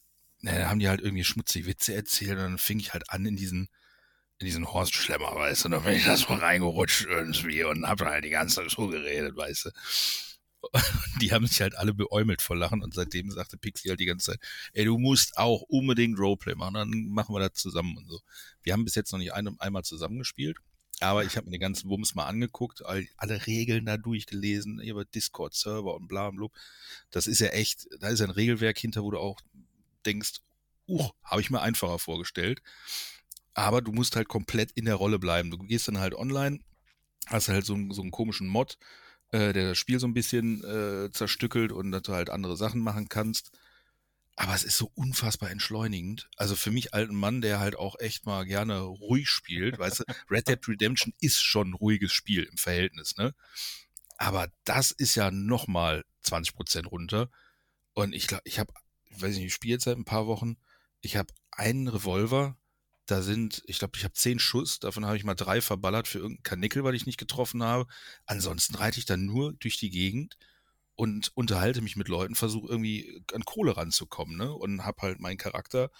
na, 0.46 0.60
dann 0.60 0.70
haben 0.70 0.80
die 0.80 0.88
halt 0.88 1.02
irgendwie 1.02 1.24
schmutzige 1.24 1.66
Witze 1.66 1.96
erzählt 1.96 2.34
und 2.34 2.38
dann 2.38 2.58
fing 2.60 2.80
ich 2.80 2.94
halt 2.94 3.10
an 3.10 3.26
in 3.26 3.36
diesen 3.36 3.68
in 4.38 4.46
diesen 4.46 4.68
Horstschlemmer, 4.72 5.34
weißt 5.34 5.64
du, 5.64 5.68
und 5.68 5.72
dann 5.72 5.84
bin 5.84 5.94
ich 5.94 6.04
da 6.04 6.18
so 6.18 6.34
reingerutscht 6.34 7.06
irgendwie 7.06 7.64
und 7.64 7.88
hab 7.88 8.00
dann 8.00 8.10
halt 8.10 8.26
die 8.26 8.30
ganze 8.30 8.58
Zeit 8.58 8.70
so 8.70 8.88
geredet, 8.88 9.36
weißt 9.36 9.66
du. 9.66 9.70
Die 11.22 11.32
haben 11.32 11.48
sich 11.48 11.62
halt 11.62 11.76
alle 11.76 11.94
beäumelt 11.94 12.42
vor 12.42 12.58
Lachen 12.58 12.84
und 12.84 12.94
seitdem 12.94 13.32
sagte 13.32 13.58
Pixie 13.58 13.90
halt 13.90 14.00
die 14.00 14.06
ganze 14.06 14.32
Zeit, 14.32 14.40
ey, 14.74 14.86
du 14.86 14.98
musst 14.98 15.38
auch 15.38 15.62
unbedingt 15.62 16.20
Roleplay 16.20 16.56
machen, 16.56 16.74
dann 16.74 17.08
machen 17.08 17.34
wir 17.34 17.40
das 17.40 17.54
zusammen 17.54 17.98
und 17.98 18.08
so. 18.08 18.20
Wir 18.62 18.74
haben 18.74 18.84
bis 18.84 18.96
jetzt 18.96 19.12
noch 19.14 19.20
nicht 19.20 19.34
ein, 19.34 19.60
einmal 19.60 19.84
zusammengespielt, 19.84 20.58
aber 21.00 21.24
ich 21.24 21.38
habe 21.38 21.46
mir 21.46 21.52
den 21.52 21.62
ganzen 21.62 21.90
Wumms 21.90 22.14
mal 22.14 22.26
angeguckt, 22.26 22.86
all, 22.86 23.08
alle 23.18 23.48
Regeln 23.48 23.86
da 23.86 23.98
durchgelesen, 23.98 24.80
über 24.80 25.06
Discord-Server 25.06 25.96
und 25.96 26.08
bla 26.08 26.30
bla. 26.30 26.48
Das 27.10 27.26
ist 27.28 27.40
ja 27.40 27.48
echt, 27.48 27.88
da 28.00 28.10
ist 28.10 28.22
ein 28.22 28.30
Regelwerk 28.30 28.78
hinter, 28.78 29.04
wo 29.04 29.12
du 29.12 29.20
auch 29.20 29.40
denkst, 30.06 30.34
uh, 30.88 31.10
habe 31.24 31.42
ich 31.42 31.50
mir 31.50 31.62
einfacher 31.62 32.00
vorgestellt. 32.00 32.62
Aber 33.54 33.82
du 33.82 33.92
musst 33.92 34.16
halt 34.16 34.28
komplett 34.28 34.72
in 34.72 34.86
der 34.86 34.96
Rolle 34.96 35.20
bleiben. 35.20 35.52
Du 35.52 35.58
gehst 35.60 35.88
dann 35.88 36.00
halt 36.00 36.14
online, 36.16 36.60
hast 37.28 37.50
halt 37.50 37.66
so, 37.66 37.76
einen- 37.76 37.92
so 37.94 38.02
einen 38.02 38.12
komischen 38.12 38.48
Mod, 38.48 38.78
äh, 39.32 39.54
der 39.54 39.70
das 39.70 39.78
Spiel 39.78 40.00
so 40.00 40.08
ein 40.08 40.14
bisschen 40.16 40.64
äh, 40.64 41.12
zerstückelt 41.12 41.72
und 41.72 41.92
dass 41.92 42.04
du 42.04 42.14
halt 42.14 42.30
andere 42.30 42.58
Sachen 42.58 42.82
machen 42.82 43.10
kannst. 43.10 43.52
Aber 44.38 44.54
es 44.56 44.64
ist 44.66 44.78
so 44.78 44.92
unfassbar 44.96 45.52
entschleunigend. 45.52 46.30
Also 46.38 46.56
für 46.56 46.72
mich 46.72 46.94
alten 46.94 47.16
Mann, 47.16 47.42
der 47.42 47.60
halt 47.60 47.78
auch 47.78 47.98
echt 48.00 48.26
mal 48.26 48.46
gerne 48.46 48.80
ruhig 48.82 49.30
spielt, 49.30 49.80
weißt 49.80 50.02
du, 50.02 50.04
Red 50.32 50.48
Dead 50.50 50.68
Redemption 50.68 51.14
ist 51.22 51.42
schon 51.42 51.70
ein 51.72 51.74
ruhiges 51.76 52.14
Spiel 52.14 52.44
im 52.44 52.58
Verhältnis, 52.58 53.16
ne? 53.18 53.34
Aber 54.18 54.48
das 54.66 54.92
ist 54.92 55.16
ja 55.16 55.32
nochmal 55.32 56.04
20% 56.22 56.88
runter. 56.92 57.30
Und 57.94 58.14
ich 58.14 58.28
glaube, 58.28 58.44
ich 58.46 58.60
habe, 58.60 58.74
weiß 59.22 59.36
nicht, 59.36 59.46
ich 59.46 59.54
spiele 59.54 59.74
jetzt 59.74 59.86
seit 59.86 59.98
ein 59.98 60.06
paar 60.06 60.28
Wochen. 60.28 60.58
Ich 61.02 61.16
habe 61.16 61.34
einen 61.52 61.88
Revolver, 61.88 62.58
da 63.06 63.22
sind, 63.22 63.62
ich 63.68 63.80
glaube, 63.80 63.98
ich 63.98 64.04
habe 64.04 64.14
zehn 64.14 64.40
Schuss, 64.40 64.80
davon 64.80 65.06
habe 65.06 65.18
ich 65.18 65.24
mal 65.24 65.36
drei 65.36 65.62
verballert 65.62 66.08
für 66.08 66.18
irgendeinen 66.20 66.44
Kanickel, 66.44 66.84
weil 66.84 66.96
ich 66.96 67.06
nicht 67.06 67.20
getroffen 67.20 67.64
habe. 67.64 67.88
Ansonsten 68.26 68.76
reite 68.76 69.00
ich 69.00 69.06
dann 69.06 69.26
nur 69.26 69.54
durch 69.54 69.78
die 69.78 69.92
Gegend 69.92 70.38
und 70.96 71.32
unterhalte 71.36 71.82
mich 71.82 71.96
mit 71.96 72.08
Leuten, 72.08 72.36
versuche 72.36 72.70
irgendwie 72.70 73.22
an 73.34 73.44
Kohle 73.44 73.78
ranzukommen, 73.78 74.38
ne? 74.38 74.52
Und 74.52 74.86
habe 74.86 75.02
halt 75.02 75.20
meinen 75.20 75.38
Charakter 75.38 75.92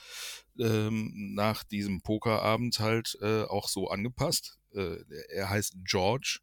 ähm, 0.60 1.12
nach 1.36 1.64
diesem 1.64 2.02
Pokerabend 2.02 2.80
halt 2.80 3.18
äh, 3.22 3.44
auch 3.44 3.68
so 3.68 3.90
angepasst. 3.90 4.58
Äh, 4.74 4.98
er 5.30 5.50
heißt 5.50 5.76
George, 5.84 6.40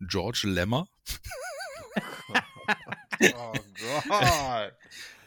George 0.00 0.42
Lemmer. 0.44 0.88
Oh 3.34 3.52
Gott. 4.08 4.72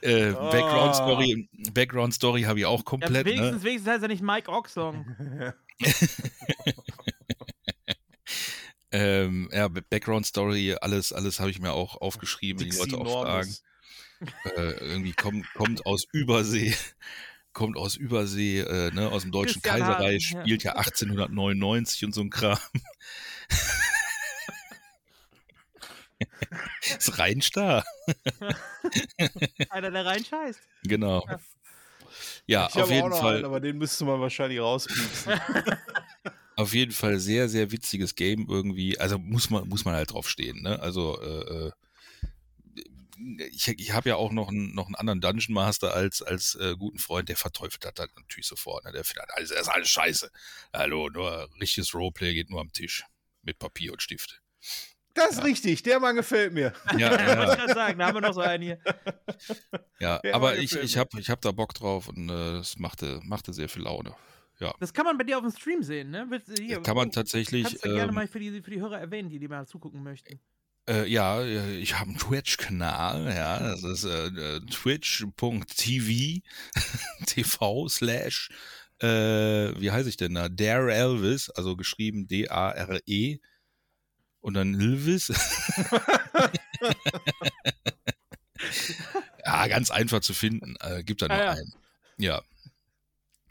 Äh, 0.02 0.32
Oh. 0.32 0.52
Background 0.52 0.96
Story, 0.96 1.50
Background 1.74 2.14
Story 2.14 2.42
habe 2.44 2.60
ich 2.60 2.66
auch 2.66 2.80
Ja, 2.80 2.84
komplett. 2.84 3.26
ne? 3.26 3.26
wenigstens, 3.26 3.64
wenigstens 3.64 3.92
heißt 3.94 4.04
er 4.04 4.08
nicht 4.10 4.22
Mike 4.24 4.52
Oxlong. 4.52 5.06
Ähm, 8.92 9.50
ja, 9.54 9.68
Background 9.68 10.26
Story, 10.26 10.76
alles, 10.82 11.14
alles 11.14 11.40
habe 11.40 11.52
ich 11.52 11.60
mir 11.60 11.74
auch 11.74 12.02
aufgeschrieben, 12.02 12.60
wenn 12.62 12.70
die 12.72 12.76
Dixie 12.76 12.90
Leute 12.90 13.06
auch 13.06 13.24
fragen. 13.24 13.56
Äh, 14.58 14.72
irgendwie 14.82 15.14
kommt, 15.14 15.46
kommt 15.54 15.86
aus 15.86 16.06
Übersee, 16.12 16.74
kommt 17.54 17.78
aus 17.78 17.96
Übersee, 17.96 18.62
äh, 18.62 18.92
ne, 18.92 19.10
aus 19.10 19.22
dem 19.22 19.32
Deutschen 19.32 19.62
Christian 19.62 19.80
Kaiserreich, 19.88 20.30
Hagen, 20.32 20.38
ja. 20.38 20.42
spielt 20.42 20.64
ja 20.64 20.72
1899 20.76 22.06
und 22.06 22.14
so 22.16 22.22
ein 22.22 22.32
Kram. 22.32 22.58
Ist 26.82 27.20
rein 27.20 27.42
starr. 27.42 27.86
Einer, 29.70 29.92
der 29.92 30.06
rein 30.06 30.24
scheißt. 30.24 30.60
Genau. 30.84 31.26
Ja, 32.46 32.68
ich 32.68 32.82
auf 32.82 32.90
jeden 32.90 33.12
Fall. 33.12 33.36
einen, 33.38 33.46
aber 33.46 33.60
den 33.60 33.78
müsste 33.78 34.06
man 34.06 34.20
wahrscheinlich 34.20 34.60
rauspiepsen. 34.60 35.40
Auf 36.56 36.74
jeden 36.74 36.92
Fall 36.92 37.20
sehr, 37.20 37.48
sehr 37.48 37.72
witziges 37.72 38.16
Game 38.16 38.48
irgendwie. 38.50 39.00
Also 39.00 39.18
muss 39.18 39.50
man, 39.50 39.70
muss 39.70 39.86
man 39.86 39.96
halt 39.96 40.12
drauf 40.12 40.28
stehen, 40.28 40.62
ne? 40.62 40.78
Also, 40.82 41.22
äh, 41.22 41.68
äh, 41.68 41.72
ich, 43.52 43.68
ich 43.68 43.92
habe 43.94 44.10
ja 44.10 44.16
auch 44.18 44.32
noch 44.32 44.50
einen, 44.50 44.76
noch 44.76 44.88
einen 44.88 44.96
anderen 44.96 45.22
Dungeon 45.22 45.54
Master 45.54 45.94
als, 45.94 46.22
als 46.22 46.56
äh, 46.56 46.76
guten 46.78 47.00
Freund, 47.00 47.30
der 47.30 47.38
verteufelt 47.38 47.86
hat 47.86 48.00
halt 48.00 48.14
natürlich 48.18 48.48
sofort. 48.48 48.84
Ne? 48.84 48.92
Der 48.92 49.06
findet 49.06 49.22
halt 49.22 49.38
alles, 49.38 49.50
das 49.52 49.62
ist 49.62 49.68
alles 49.70 49.90
scheiße. 49.90 50.32
Hallo, 50.74 51.10
nur 51.10 51.50
richtiges 51.62 51.94
Roleplay 51.94 52.34
geht 52.34 52.50
nur 52.50 52.60
am 52.60 52.74
Tisch. 52.74 53.06
Mit 53.42 53.58
Papier 53.58 53.94
und 53.94 54.02
Stift. 54.02 54.42
Das 55.14 55.32
ist 55.32 55.44
richtig, 55.44 55.84
der 55.84 56.00
Mann 56.00 56.16
gefällt 56.16 56.54
mir. 56.54 56.74
Ja, 56.98 57.14
ich 57.14 57.20
ja, 57.28 57.56
gerade 57.56 57.74
sagen, 57.74 58.00
da 58.00 58.08
haben 58.08 58.16
wir 58.16 58.22
noch 58.22 58.34
so 58.34 58.42
einen 58.42 58.64
hier. 58.64 58.80
ja. 60.00 60.20
Der 60.20 60.36
aber 60.36 60.58
ich, 60.58 60.76
ich 60.76 60.98
habe 60.98 61.20
ich 61.20 61.30
hab 61.30 61.42
da 61.42 61.52
Bock 61.52 61.74
drauf 61.74 62.08
und 62.08 62.30
äh, 62.30 62.54
das 62.54 62.78
machte, 62.78 63.20
machte 63.24 63.54
sehr 63.54 63.70
viel 63.70 63.84
Laune. 63.84 64.16
Das 64.80 64.94
kann 64.94 65.06
man 65.06 65.18
bei 65.18 65.24
dir 65.24 65.38
auf 65.38 65.44
dem 65.44 65.52
Stream 65.52 65.84
sehen, 65.84 66.10
ne? 66.12 66.28
Hier, 66.60 66.82
Kann 66.82 66.98
man 66.98 67.12
tatsächlich. 67.12 67.64
Kannst 67.64 67.86
du 67.86 67.94
gerne 67.94 68.10
ähm, 68.10 68.16
mal 68.16 68.28
für 68.28 68.40
die, 68.40 68.62
für 68.62 68.72
die 68.72 68.82
Hörer 68.82 69.00
erwähnen, 69.00 69.30
die, 69.30 69.40
die 69.40 69.48
mal 69.48 69.66
zugucken 69.66 70.04
möchten. 70.04 70.40
Äh, 70.90 71.08
ja, 71.08 71.42
äh, 71.42 71.78
ich 71.78 71.98
habe 71.98 72.10
einen 72.10 72.20
Twitch-Kanal, 72.20 73.34
ja, 73.34 73.60
das 73.60 73.84
ist 73.84 74.04
äh, 74.06 74.28
äh, 74.28 74.60
twitch.tv 74.62 76.42
TV 77.26 77.88
slash, 77.88 78.50
äh, 79.00 79.08
wie 79.80 79.92
heiße 79.92 80.10
ich 80.10 80.18
denn 80.18 80.34
da? 80.34 80.50
Dare 80.50 80.94
Elvis, 80.94 81.50
also 81.52 81.78
geschrieben 81.78 82.28
D-A-R-E 82.28 83.40
und 84.42 84.54
dann 84.54 84.80
Elvis. 84.80 85.28
ja, 89.46 89.68
ganz 89.68 89.92
einfach 89.92 90.22
zu 90.22 90.34
finden, 90.34 90.76
äh, 90.82 91.04
gibt 91.04 91.22
da 91.22 91.28
nur 91.28 91.38
Ah, 91.38 91.44
ja. 91.44 91.52
einen. 91.52 91.74
Ja. 92.18 92.42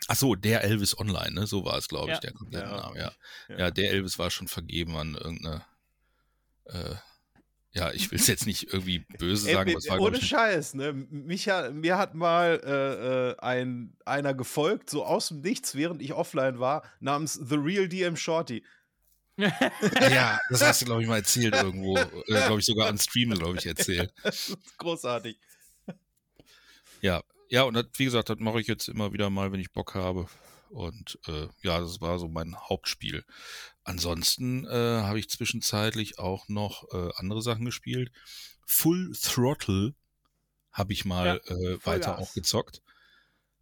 Ach 0.08 0.16
so, 0.16 0.34
der 0.34 0.64
Elvis 0.64 0.96
Online, 0.98 1.32
ne? 1.32 1.46
So 1.46 1.64
war 1.64 1.76
es, 1.76 1.88
glaube 1.88 2.08
ich, 2.08 2.14
Ja. 2.16 2.20
der 2.20 2.32
komplette 2.32 2.66
Ja. 2.66 2.76
Name, 2.76 2.98
ja. 2.98 3.12
Ja. 3.48 3.58
Ja, 3.58 3.70
der 3.70 3.90
Elvis 3.90 4.18
war 4.18 4.30
schon 4.30 4.48
vergeben 4.48 4.96
an 4.96 5.14
irgendeine. 5.14 5.64
Äh, 6.64 6.94
ja, 7.72 7.92
ich 7.92 8.10
will 8.10 8.18
es 8.18 8.26
jetzt 8.26 8.46
nicht 8.46 8.72
irgendwie 8.72 9.00
böse 9.18 9.48
Ey, 9.48 9.54
sagen, 9.54 9.74
es 9.76 9.88
war, 9.88 10.00
ohne 10.00 10.16
ich, 10.16 10.26
Scheiß, 10.26 10.74
ne? 10.74 10.92
Mich 10.94 11.48
hat, 11.48 11.74
mir 11.74 11.98
hat 11.98 12.14
mal 12.14 12.60
äh, 12.64 13.30
äh, 13.30 13.36
ein, 13.40 13.94
einer 14.06 14.32
gefolgt, 14.34 14.88
so 14.90 15.04
aus 15.04 15.28
dem 15.28 15.40
Nichts, 15.42 15.74
während 15.74 16.00
ich 16.02 16.12
offline 16.14 16.58
war, 16.58 16.82
namens 17.00 17.34
The 17.34 17.56
Real 17.56 17.86
DM 17.88 18.16
Shorty. 18.16 18.64
ja, 20.10 20.38
das 20.50 20.62
hast 20.62 20.82
du, 20.82 20.86
glaube 20.86 21.02
ich, 21.02 21.08
mal 21.08 21.18
erzählt 21.18 21.54
irgendwo. 21.54 21.96
Äh, 21.96 22.12
glaube 22.26 22.58
ich, 22.58 22.66
sogar 22.66 22.88
an 22.88 22.98
Stream, 22.98 23.30
glaube 23.30 23.58
ich, 23.58 23.66
erzählt. 23.66 24.12
Großartig. 24.78 25.38
Ja, 27.00 27.22
ja, 27.48 27.62
und 27.62 27.74
das, 27.74 27.86
wie 27.96 28.04
gesagt, 28.04 28.30
das 28.30 28.38
mache 28.40 28.60
ich 28.60 28.66
jetzt 28.66 28.88
immer 28.88 29.12
wieder 29.12 29.30
mal, 29.30 29.52
wenn 29.52 29.60
ich 29.60 29.72
Bock 29.72 29.94
habe. 29.94 30.26
Und 30.70 31.18
äh, 31.28 31.46
ja, 31.62 31.80
das 31.80 32.00
war 32.00 32.18
so 32.18 32.28
mein 32.28 32.56
Hauptspiel. 32.56 33.24
Ansonsten 33.84 34.66
äh, 34.66 35.02
habe 35.02 35.18
ich 35.18 35.30
zwischenzeitlich 35.30 36.18
auch 36.18 36.48
noch 36.48 36.92
äh, 36.92 37.10
andere 37.16 37.40
Sachen 37.40 37.64
gespielt. 37.64 38.12
Full 38.66 39.12
Throttle 39.14 39.94
habe 40.72 40.92
ich 40.92 41.04
mal 41.04 41.40
äh, 41.46 41.54
weiter 41.86 42.14
Vollgas. 42.14 42.18
auch 42.18 42.34
gezockt. 42.34 42.82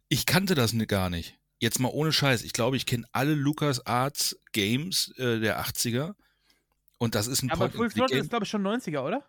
Ich 0.09 0.25
kannte 0.25 0.55
das 0.55 0.75
gar 0.87 1.09
nicht. 1.09 1.37
Jetzt 1.59 1.79
mal 1.79 1.89
ohne 1.89 2.11
Scheiß. 2.13 2.43
Ich 2.43 2.53
glaube, 2.53 2.77
ich 2.77 2.85
kenne 2.85 3.07
alle 3.11 3.33
Lucas 3.33 3.85
Arts 3.85 4.39
Games 4.51 5.11
äh, 5.17 5.39
der 5.39 5.59
80er. 5.59 6.13
Und 6.99 7.15
das 7.15 7.27
ist 7.27 7.41
ein 7.43 7.51
Aber 7.51 7.69
Full 7.69 7.89
Throttle 7.91 8.19
ist, 8.19 8.29
glaube 8.29 8.45
ich, 8.45 8.49
schon 8.49 8.65
90er, 8.65 9.01
oder? 9.01 9.27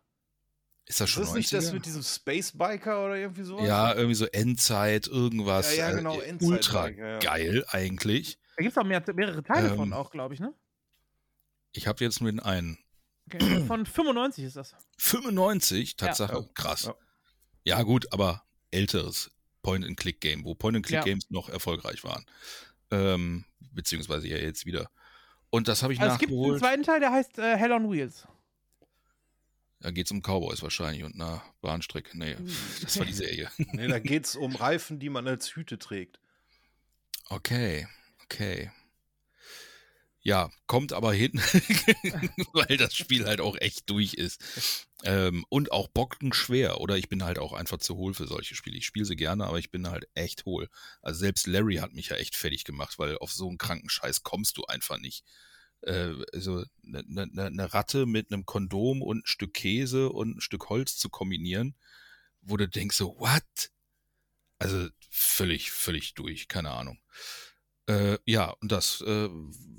Ist 0.86 1.00
das 1.00 1.08
Ist 1.10 1.14
schon 1.14 1.22
das 1.24 1.34
nicht 1.34 1.52
das 1.52 1.68
90er? 1.68 1.72
mit 1.74 1.86
diesem 1.86 2.02
Space 2.02 2.52
Biker 2.56 3.04
oder 3.04 3.16
irgendwie 3.16 3.42
sowas? 3.42 3.66
Ja, 3.66 3.94
irgendwie 3.94 4.14
so 4.14 4.24
Endzeit, 4.26 5.06
irgendwas. 5.06 5.76
Ja, 5.76 5.88
ja, 5.88 5.92
äh, 5.92 5.96
genau, 5.96 6.18
äh, 6.20 6.24
Endzeit, 6.24 6.48
Ultra 6.48 6.88
ja, 6.88 7.08
ja. 7.08 7.18
geil 7.18 7.64
eigentlich. 7.68 8.38
Da 8.56 8.62
gibt 8.62 8.72
es 8.72 8.78
auch 8.78 8.84
mehr, 8.86 9.02
mehrere 9.14 9.42
Teile 9.42 9.68
Ähm, 9.68 9.76
von 9.76 9.92
auch, 9.92 10.10
glaube 10.10 10.32
ich, 10.34 10.40
ne? 10.40 10.54
Ich 11.72 11.86
habe 11.86 12.02
jetzt 12.02 12.20
nur 12.20 12.30
den 12.30 12.40
einen. 12.40 12.78
Okay. 13.26 13.64
Von 13.66 13.84
95 13.84 14.44
ist 14.44 14.56
das. 14.56 14.74
95, 14.96 15.96
Tatsache, 15.96 16.32
Ja. 16.36 16.44
krass. 16.54 16.84
Ja. 16.84 16.94
Ja. 17.64 17.82
gut, 17.82 18.10
aber 18.12 18.42
älteres 18.70 19.30
Point-and-Click-Game, 19.70 20.44
wo 20.44 20.54
Point-and-Click-Games 20.54 21.24
Ja. 21.24 21.28
noch 21.34 21.48
erfolgreich 21.48 22.02
waren. 22.04 22.24
Ähm, 22.90 23.44
beziehungsweise 23.72 24.28
ja 24.28 24.36
jetzt 24.38 24.64
wieder. 24.66 24.90
Und 25.50 25.68
das 25.68 25.82
habe 25.82 25.92
ich 25.92 26.00
Also 26.00 26.14
es 26.14 26.18
gibt 26.18 26.30
einen 26.32 26.40
nachgeholt. 26.40 26.60
zweiten 26.60 26.82
Teil, 26.82 27.00
der 27.00 27.12
heißt 27.12 27.38
äh, 27.38 27.56
Hell 27.56 27.72
on 27.72 27.90
Wheels. 27.90 28.26
Da 29.80 29.90
geht 29.90 30.06
es 30.06 30.10
um 30.12 30.22
Cowboys 30.22 30.62
wahrscheinlich 30.62 31.04
und 31.04 31.14
einer 31.14 31.42
Bahnstrecke. 31.60 32.16
Nee, 32.18 32.36
das 32.82 32.98
war 32.98 33.06
die 33.06 33.12
Serie. 33.12 33.50
Nee, 33.58 33.88
da 33.88 33.98
geht 33.98 34.24
es 34.24 34.36
um 34.36 34.56
Reifen, 34.56 34.98
die 34.98 35.08
man 35.10 35.26
als 35.28 35.54
Hüte 35.54 35.78
trägt. 35.78 36.18
Okay, 37.28 37.86
okay. 38.24 38.70
Ja, 40.20 40.50
kommt 40.66 40.92
aber 40.92 41.12
hin, 41.12 41.32
weil 42.52 42.76
das 42.76 42.94
Spiel 42.94 43.24
halt 43.26 43.40
auch 43.40 43.56
echt 43.60 43.88
durch 43.88 44.14
ist. 44.14 44.87
Ähm, 45.04 45.44
und 45.48 45.70
auch 45.70 45.88
bockenschwer. 45.88 46.80
Oder 46.80 46.96
ich 46.96 47.08
bin 47.08 47.22
halt 47.24 47.38
auch 47.38 47.52
einfach 47.52 47.78
zu 47.78 47.96
hohl 47.96 48.14
für 48.14 48.26
solche 48.26 48.54
Spiele. 48.54 48.78
Ich 48.78 48.86
spiele 48.86 49.04
sie 49.04 49.16
gerne, 49.16 49.46
aber 49.46 49.58
ich 49.58 49.70
bin 49.70 49.88
halt 49.88 50.08
echt 50.14 50.44
hohl. 50.44 50.68
Also 51.02 51.20
selbst 51.20 51.46
Larry 51.46 51.76
hat 51.76 51.92
mich 51.92 52.08
ja 52.08 52.16
echt 52.16 52.34
fertig 52.36 52.64
gemacht, 52.64 52.98
weil 52.98 53.16
auf 53.18 53.32
so 53.32 53.48
einen 53.48 53.58
kranken 53.58 53.88
Scheiß 53.88 54.22
kommst 54.24 54.56
du 54.56 54.64
einfach 54.64 54.98
nicht. 54.98 55.24
Äh, 55.82 56.14
also 56.32 56.64
eine 56.84 57.04
ne, 57.06 57.26
ne, 57.30 57.50
ne 57.50 57.74
Ratte 57.74 58.06
mit 58.06 58.32
einem 58.32 58.44
Kondom 58.44 59.02
und 59.02 59.24
ein 59.24 59.26
Stück 59.26 59.54
Käse 59.54 60.10
und 60.10 60.38
ein 60.38 60.40
Stück 60.40 60.68
Holz 60.68 60.96
zu 60.96 61.08
kombinieren, 61.08 61.76
wo 62.42 62.56
du 62.56 62.68
denkst 62.68 62.96
so, 62.96 63.18
what? 63.18 63.70
Also 64.58 64.88
völlig, 65.10 65.70
völlig 65.70 66.14
durch, 66.14 66.48
keine 66.48 66.70
Ahnung. 66.70 66.98
Äh, 67.88 68.18
ja, 68.26 68.50
und 68.60 68.70
das 68.70 69.00
äh, 69.00 69.28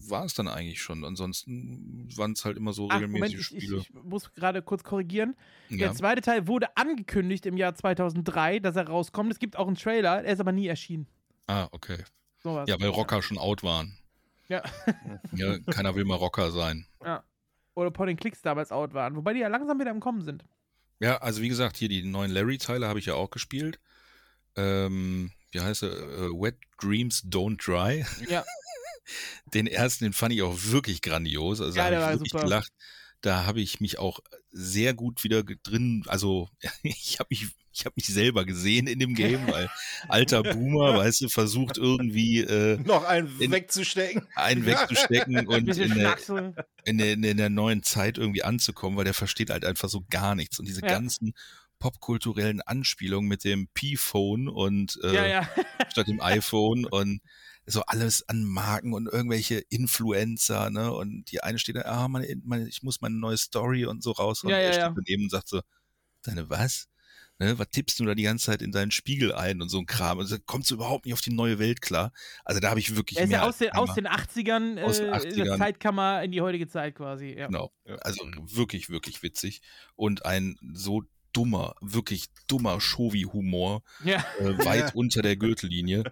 war 0.09 0.25
es 0.25 0.33
dann 0.33 0.47
eigentlich 0.47 0.81
schon. 0.81 1.05
Ansonsten 1.05 2.09
waren 2.17 2.31
es 2.31 2.43
halt 2.43 2.57
immer 2.57 2.73
so 2.73 2.87
Ach, 2.89 2.95
regelmäßige 2.95 3.19
Moment, 3.19 3.33
ich, 3.33 3.39
ich, 3.39 3.63
Spiele. 3.63 3.77
ich 3.81 3.93
muss 4.03 4.33
gerade 4.33 4.61
kurz 4.61 4.83
korrigieren. 4.83 5.35
ja. 5.69 5.77
Der 5.77 5.93
zweite 5.93 6.21
Teil 6.21 6.47
wurde 6.47 6.75
angekündigt 6.75 7.45
im 7.45 7.55
Jahr 7.57 7.75
2003, 7.75 8.59
dass 8.59 8.75
er 8.75 8.87
rauskommt. 8.87 9.31
Es 9.31 9.39
gibt 9.39 9.57
auch 9.57 9.67
einen 9.67 9.75
Trailer, 9.75 10.23
er 10.23 10.33
ist 10.33 10.39
aber 10.39 10.51
nie 10.51 10.67
erschienen. 10.67 11.07
Ah, 11.47 11.67
okay. 11.71 12.03
So. 12.41 12.63
Ja, 12.67 12.79
weil 12.79 12.89
Rocker 12.89 13.21
schon 13.21 13.37
out 13.37 13.63
waren. 13.63 13.97
Ja. 14.47 14.63
Ja, 15.35 15.59
keiner 15.59 15.93
will 15.95 16.05
mal 16.05 16.15
Rocker 16.15 16.51
sein. 16.51 16.85
ja. 17.05 17.23
Oder 17.75 17.91
Point 17.91 18.09
and 18.09 18.19
Clicks 18.19 18.41
damals 18.41 18.71
out 18.73 18.93
waren. 18.93 19.15
Wobei 19.15 19.33
die 19.33 19.39
ja 19.39 19.47
langsam 19.47 19.79
wieder 19.79 19.91
im 19.91 20.01
Kommen 20.01 20.21
sind. 20.21 20.43
Ja, 20.99 21.17
also 21.19 21.41
wie 21.41 21.47
gesagt, 21.47 21.77
hier 21.77 21.87
die 21.87 22.03
neuen 22.03 22.29
Larry-Teile 22.31 22.87
habe 22.89 22.99
ich 22.99 23.05
ja 23.05 23.13
auch 23.13 23.29
gespielt. 23.29 23.79
Ähm, 24.57 25.31
wie 25.51 25.59
heißt 25.61 25.83
er? 25.83 25.91
Äh, 25.91 26.29
Wet 26.31 26.57
Dreams 26.81 27.23
Don't 27.25 27.63
Dry. 27.63 28.05
Ja. 28.29 28.43
Den 29.53 29.65
ersten, 29.67 30.03
den 30.05 30.13
fand 30.13 30.33
ich 30.33 30.41
auch 30.43 30.55
wirklich 30.65 31.01
grandios. 31.01 31.61
Also 31.61 31.77
Ja, 31.79 31.89
da 31.89 31.95
habe 31.95 32.05
war 32.05 32.13
ich 32.13 32.19
wirklich 32.19 32.31
super. 32.31 32.43
gelacht. 32.43 32.71
Da 33.21 33.45
habe 33.45 33.59
ich 33.59 33.79
mich 33.81 33.97
auch 33.97 34.19
sehr 34.51 34.93
gut 34.93 35.23
wieder 35.23 35.43
drin, 35.43 36.03
also 36.07 36.47
ich 36.83 37.17
habe 37.19 37.27
mich, 37.31 37.47
ich 37.73 37.85
habe 37.85 37.93
mich 37.97 38.05
selber 38.07 38.45
gesehen 38.45 38.87
in 38.87 38.99
dem 38.99 39.15
Game, 39.15 39.47
weil 39.47 39.69
alter 40.07 40.43
Boomer, 40.43 40.93
weißt 40.97 41.21
du, 41.21 41.29
versucht 41.29 41.77
irgendwie 41.77 42.39
äh, 42.41 42.77
Noch 42.77 43.03
einen 43.03 43.27
In- 43.41 43.51
wegzustecken. 43.51 44.27
einen 44.35 44.65
wegzustecken 44.65 45.47
und 45.47 45.67
in 45.77 45.95
der, 45.95 46.17
in, 46.85 46.97
der, 46.99 47.13
in 47.13 47.37
der 47.37 47.49
neuen 47.49 47.81
Zeit 47.83 48.17
irgendwie 48.19 48.43
anzukommen, 48.43 48.95
weil 48.97 49.05
der 49.05 49.13
versteht 49.15 49.49
halt 49.49 49.65
einfach 49.65 49.89
so 49.89 50.05
gar 50.09 50.35
nichts. 50.35 50.59
Und 50.59 50.67
diese 50.67 50.81
Ja. 50.81 50.87
ganzen 50.89 51.33
popkulturellen 51.79 52.61
Anspielungen 52.61 53.27
mit 53.27 53.43
dem 53.43 53.67
P-Phone 53.73 54.47
und 54.47 54.99
äh, 55.03 55.13
Ja, 55.13 55.25
ja. 55.25 55.49
statt 55.89 56.07
dem 56.07 56.21
iPhone 56.21 56.85
und 56.85 57.21
so 57.65 57.81
alles 57.83 58.27
an 58.27 58.43
Marken 58.43 58.93
und 58.93 59.07
irgendwelche 59.07 59.59
Influencer, 59.69 60.69
ne? 60.71 60.91
Und 60.91 61.31
die 61.31 61.41
eine 61.43 61.59
steht 61.59 61.75
da, 61.75 61.81
ah, 61.81 62.07
meine, 62.07 62.27
meine, 62.43 62.67
ich 62.67 62.83
muss 62.83 63.01
meine 63.01 63.15
neue 63.15 63.37
Story 63.37 63.85
und 63.85 64.03
so 64.03 64.11
raus. 64.11 64.43
Und 64.43 64.49
Ja, 64.49 64.57
er 64.57 64.63
ja, 64.63 64.73
steht 64.73 64.83
ja. 64.83 64.93
daneben 64.95 65.23
und 65.23 65.29
sagt 65.29 65.47
so, 65.49 65.61
deine 66.23 66.49
was? 66.49 66.87
Ne, 67.41 67.57
was 67.57 67.69
tippst 67.69 67.97
du 68.01 68.05
da 68.05 68.15
die 68.15 68.23
ganze 68.23 68.47
Zeit 68.47 68.61
in 68.61 68.73
deinen 68.73 68.91
Spiegel 68.91 69.33
ein 69.33 69.61
und 69.61 69.69
so 69.69 69.77
ein 69.79 69.85
Kram? 69.85 70.17
Und 70.17 70.25
so, 70.25 70.35
kommst 70.45 70.71
du 70.71 70.75
überhaupt 70.75 71.05
nicht 71.05 71.13
auf 71.13 71.21
die 71.21 71.31
neue 71.31 71.57
Welt 71.57 71.79
klar? 71.81 72.11
Also 72.43 72.59
da 72.59 72.69
habe 72.69 72.81
ich 72.81 72.97
wirklich 72.97 73.17
Er 73.17 73.23
ist 73.23 73.29
mehr 73.29 73.39
ja 73.39 73.47
aus 73.47 73.59
den, 73.59 73.71
aus 73.71 73.93
den 73.93 74.07
80ern, 74.07 74.77
äh, 74.77 74.83
Aus 74.83 74.97
den 74.97 75.05
in 75.05 75.11
der 75.11 75.21
80ern. 75.21 75.57
Zeitkammer 75.57 76.21
in 76.23 76.31
die 76.33 76.41
heutige 76.41 76.67
Zeit 76.67 76.95
quasi. 76.95 77.35
Ja. 77.37 77.47
Genau. 77.47 77.71
Also 78.01 78.25
wirklich, 78.41 78.89
wirklich 78.89 79.23
witzig. 79.23 79.61
Und 79.95 80.25
ein 80.25 80.57
so 80.73 81.03
dummer, 81.33 81.75
wirklich 81.81 82.27
dummer 82.47 82.79
Shovi-Humor, 82.81 83.83
Ja. 84.03 84.25
äh, 84.39 84.57
weit 84.65 84.79
Ja. 84.89 84.91
unter 84.93 85.21
der 85.21 85.35
Gürtellinie. 85.35 86.03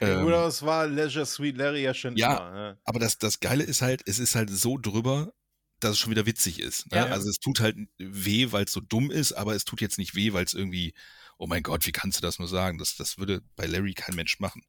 Ähm, 0.00 0.24
Oder 0.24 0.46
es 0.46 0.62
war 0.62 0.86
Leisure 0.86 1.26
Sweet 1.26 1.56
Larry 1.56 1.82
ja 1.82 1.94
schon 1.94 2.16
Ja. 2.16 2.36
immer. 2.36 2.56
Ja. 2.58 2.76
aber 2.84 2.98
das, 2.98 3.18
das 3.18 3.40
Geile 3.40 3.64
ist 3.64 3.82
halt, 3.82 4.02
es 4.06 4.18
ist 4.18 4.34
halt 4.34 4.50
so 4.50 4.78
drüber, 4.78 5.32
dass 5.80 5.92
es 5.92 5.98
schon 5.98 6.10
wieder 6.10 6.26
witzig 6.26 6.58
ist. 6.60 6.90
Ne? 6.90 6.98
Ja. 6.98 7.06
Also 7.06 7.28
es 7.28 7.38
tut 7.38 7.60
halt 7.60 7.76
weh, 7.98 8.48
weil 8.50 8.64
es 8.64 8.72
so 8.72 8.80
dumm 8.80 9.10
ist, 9.10 9.32
aber 9.32 9.54
es 9.54 9.64
tut 9.64 9.80
jetzt 9.80 9.98
nicht 9.98 10.14
weh, 10.14 10.32
weil 10.32 10.44
es 10.44 10.54
irgendwie, 10.54 10.94
oh 11.38 11.46
mein 11.46 11.62
Gott, 11.62 11.86
wie 11.86 11.92
kannst 11.92 12.18
du 12.18 12.22
das 12.22 12.38
nur 12.38 12.48
sagen? 12.48 12.78
Das, 12.78 12.96
das 12.96 13.18
würde 13.18 13.42
bei 13.56 13.66
Larry 13.66 13.92
kein 13.94 14.14
Mensch 14.16 14.40
machen. 14.40 14.62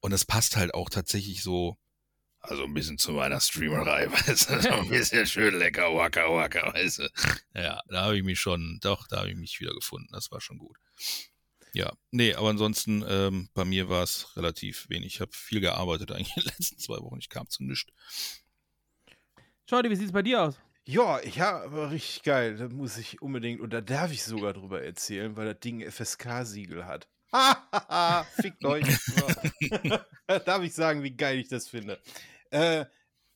Und 0.00 0.12
es 0.12 0.24
passt 0.24 0.56
halt 0.56 0.74
auch 0.74 0.90
tatsächlich 0.90 1.42
so, 1.42 1.76
also 2.48 2.64
ein 2.64 2.74
bisschen 2.74 2.98
zu 2.98 3.12
meiner 3.12 3.40
Streamerei, 3.40 4.10
weißt 4.10 4.50
du, 4.50 4.60
so 4.60 4.68
ein 4.70 4.88
bisschen 4.88 5.26
schön 5.26 5.58
lecker, 5.58 5.94
waka 5.94 6.30
waka, 6.30 6.72
weißt 6.74 6.98
du. 6.98 7.08
Ja, 7.54 7.80
da 7.88 8.02
habe 8.02 8.16
ich 8.16 8.22
mich 8.22 8.40
schon, 8.40 8.78
doch, 8.82 9.06
da 9.08 9.18
habe 9.18 9.30
ich 9.30 9.36
mich 9.36 9.60
wieder 9.60 9.74
gefunden. 9.74 10.08
Das 10.12 10.30
war 10.30 10.40
schon 10.40 10.58
gut. 10.58 10.76
Ja, 11.72 11.92
nee, 12.12 12.34
aber 12.34 12.50
ansonsten, 12.50 13.04
ähm, 13.08 13.48
bei 13.52 13.64
mir 13.64 13.88
war 13.88 14.04
es 14.04 14.36
relativ 14.36 14.88
wenig. 14.88 15.14
Ich 15.14 15.20
habe 15.20 15.32
viel 15.32 15.60
gearbeitet 15.60 16.12
eigentlich 16.12 16.36
in 16.36 16.42
den 16.42 16.52
letzten 16.58 16.78
zwei 16.78 16.98
Wochen. 16.98 17.18
Ich 17.18 17.28
kam 17.28 17.48
zu 17.48 17.64
nichts. 17.64 17.90
Shorty, 19.68 19.90
wie 19.90 19.96
sieht 19.96 20.06
es 20.06 20.12
bei 20.12 20.22
dir 20.22 20.42
aus? 20.42 20.60
Ja, 20.86 21.18
ich 21.20 21.40
habe 21.40 21.90
richtig 21.90 22.22
geil. 22.22 22.56
Da 22.56 22.68
muss 22.68 22.98
ich 22.98 23.22
unbedingt, 23.22 23.60
und 23.60 23.72
da 23.72 23.80
darf 23.80 24.12
ich 24.12 24.22
sogar 24.22 24.52
drüber 24.52 24.82
erzählen, 24.82 25.36
weil 25.36 25.46
das 25.46 25.60
Ding 25.60 25.80
FSK-Siegel 25.80 26.84
hat. 26.84 27.08
Hahaha, 27.32 28.24
fickt 28.40 28.64
euch. 28.64 28.86
Darf 30.44 30.62
ich 30.62 30.74
sagen, 30.74 31.02
wie 31.02 31.16
geil 31.16 31.38
ich 31.38 31.48
das 31.48 31.68
finde. 31.68 31.98
Äh, 32.54 32.86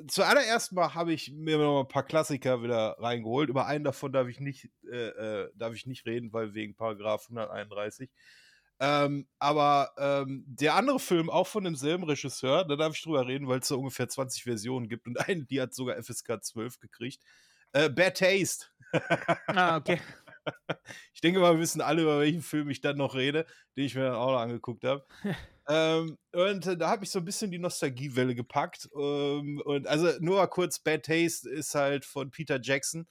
zuallererst 0.06 0.70
mal 0.72 0.94
habe 0.94 1.12
ich 1.12 1.32
mir 1.32 1.58
noch 1.58 1.80
ein 1.80 1.88
paar 1.88 2.04
Klassiker 2.04 2.62
wieder 2.62 2.96
reingeholt. 3.00 3.48
Über 3.48 3.66
einen 3.66 3.82
davon 3.82 4.12
darf 4.12 4.28
ich 4.28 4.38
nicht, 4.38 4.70
äh, 4.88 5.08
äh, 5.08 5.50
darf 5.56 5.74
ich 5.74 5.86
nicht 5.86 6.06
reden, 6.06 6.32
weil 6.32 6.54
wegen 6.54 6.76
Paragraph 6.76 7.24
131. 7.28 8.10
Ähm, 8.78 9.26
aber 9.40 9.90
ähm, 9.98 10.44
der 10.46 10.76
andere 10.76 11.00
Film, 11.00 11.30
auch 11.30 11.48
von 11.48 11.64
demselben 11.64 12.04
Regisseur, 12.04 12.64
da 12.64 12.76
darf 12.76 12.94
ich 12.94 13.02
drüber 13.02 13.26
reden, 13.26 13.48
weil 13.48 13.58
es 13.58 13.66
so 13.66 13.76
ungefähr 13.76 14.08
20 14.08 14.44
Versionen 14.44 14.88
gibt 14.88 15.08
und 15.08 15.16
eine, 15.28 15.44
die 15.46 15.60
hat 15.60 15.74
sogar 15.74 16.00
FSK 16.00 16.44
12 16.44 16.78
gekriegt. 16.78 17.20
Äh, 17.72 17.90
Bad 17.90 18.18
Taste. 18.18 18.66
Ah, 19.48 19.78
okay. 19.78 20.00
Ich 21.14 21.20
denke 21.20 21.40
mal, 21.40 21.54
wir 21.54 21.60
wissen 21.60 21.80
alle, 21.80 22.02
über 22.02 22.20
welchen 22.20 22.42
Film 22.42 22.70
ich 22.70 22.80
dann 22.80 22.96
noch 22.96 23.14
rede, 23.14 23.44
den 23.76 23.84
ich 23.84 23.94
mir 23.94 24.04
dann 24.04 24.14
auch 24.14 24.32
noch 24.32 24.40
angeguckt 24.40 24.84
habe. 24.84 25.04
ähm, 25.68 26.16
und 26.32 26.66
äh, 26.66 26.76
da 26.76 26.90
habe 26.90 27.04
ich 27.04 27.10
so 27.10 27.18
ein 27.18 27.24
bisschen 27.24 27.50
die 27.50 27.58
Nostalgiewelle 27.58 28.34
gepackt. 28.34 28.88
Ähm, 28.94 29.60
und 29.64 29.86
also 29.86 30.12
nur 30.20 30.36
mal 30.36 30.46
kurz, 30.46 30.78
Bad 30.78 31.04
Taste 31.04 31.48
ist 31.50 31.74
halt 31.74 32.04
von 32.04 32.30
Peter 32.30 32.60
Jackson. 32.62 33.06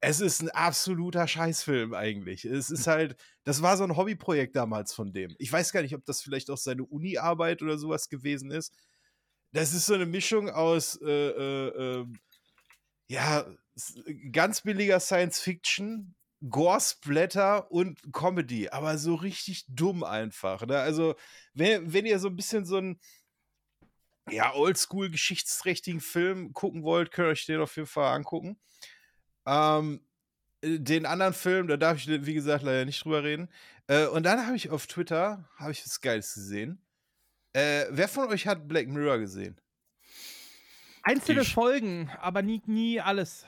Es 0.00 0.20
ist 0.20 0.42
ein 0.42 0.50
absoluter 0.50 1.26
Scheißfilm 1.26 1.94
eigentlich. 1.94 2.44
Es 2.44 2.70
ist 2.70 2.86
halt, 2.86 3.16
das 3.44 3.62
war 3.62 3.78
so 3.78 3.84
ein 3.84 3.96
Hobbyprojekt 3.96 4.54
damals 4.54 4.92
von 4.92 5.12
dem. 5.14 5.34
Ich 5.38 5.50
weiß 5.50 5.72
gar 5.72 5.80
nicht, 5.80 5.94
ob 5.94 6.04
das 6.04 6.20
vielleicht 6.20 6.50
auch 6.50 6.58
seine 6.58 6.84
Uni-Arbeit 6.84 7.62
oder 7.62 7.78
sowas 7.78 8.10
gewesen 8.10 8.50
ist. 8.50 8.74
Das 9.52 9.72
ist 9.72 9.86
so 9.86 9.94
eine 9.94 10.04
Mischung 10.04 10.50
aus, 10.50 11.00
äh, 11.00 11.08
äh, 11.08 11.68
ähm, 11.68 12.18
ja, 13.08 13.46
ganz 14.32 14.62
billiger 14.62 15.00
Science 15.00 15.40
Fiction, 15.40 16.14
Gore-Splatter 16.48 17.70
und 17.70 18.00
Comedy, 18.12 18.68
aber 18.68 18.98
so 18.98 19.14
richtig 19.14 19.64
dumm 19.68 20.04
einfach. 20.04 20.66
Ne? 20.66 20.78
Also, 20.78 21.14
wenn, 21.54 21.92
wenn 21.92 22.06
ihr 22.06 22.18
so 22.18 22.28
ein 22.28 22.36
bisschen 22.36 22.64
so 22.66 22.76
einen 22.76 23.00
ja, 24.30 24.54
oldschool 24.54 25.10
geschichtsträchtigen 25.10 26.00
Film 26.00 26.52
gucken 26.52 26.82
wollt, 26.82 27.10
könnt 27.10 27.28
ihr 27.28 27.32
euch 27.32 27.46
den 27.46 27.60
auf 27.60 27.76
jeden 27.76 27.88
Fall 27.88 28.14
angucken. 28.14 28.58
Ähm, 29.46 30.00
äh, 30.62 30.78
den 30.78 31.06
anderen 31.06 31.34
Film, 31.34 31.68
da 31.68 31.76
darf 31.76 31.98
ich, 31.98 32.08
wie 32.08 32.34
gesagt, 32.34 32.64
leider 32.64 32.84
nicht 32.84 33.04
drüber 33.04 33.22
reden. 33.22 33.48
Äh, 33.86 34.06
und 34.06 34.22
dann 34.24 34.46
habe 34.46 34.56
ich 34.56 34.70
auf 34.70 34.86
Twitter, 34.86 35.48
habe 35.56 35.72
ich 35.72 35.84
was 35.84 36.00
Geiles 36.00 36.34
gesehen. 36.34 36.80
Äh, 37.52 37.86
wer 37.90 38.08
von 38.08 38.28
euch 38.30 38.46
hat 38.46 38.66
Black 38.66 38.88
Mirror 38.88 39.18
gesehen? 39.18 39.60
Einzelne 41.02 41.42
Ich- 41.42 41.52
Folgen, 41.52 42.10
aber 42.20 42.40
nie, 42.42 42.62
nie 42.66 43.00
alles. 43.00 43.44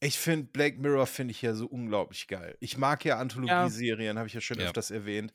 Ich 0.00 0.18
finde 0.18 0.46
Black 0.52 0.78
Mirror 0.78 1.06
finde 1.06 1.32
ich 1.32 1.42
ja 1.42 1.54
so 1.54 1.66
unglaublich 1.66 2.28
geil. 2.28 2.56
Ich 2.60 2.76
mag 2.78 3.04
ja 3.04 3.18
Anthologieserien, 3.18 4.16
habe 4.18 4.28
ich 4.28 4.34
ja 4.34 4.40
schon 4.40 4.58
Ja. 4.58 4.66
öfters 4.66 4.90
erwähnt. 4.90 5.32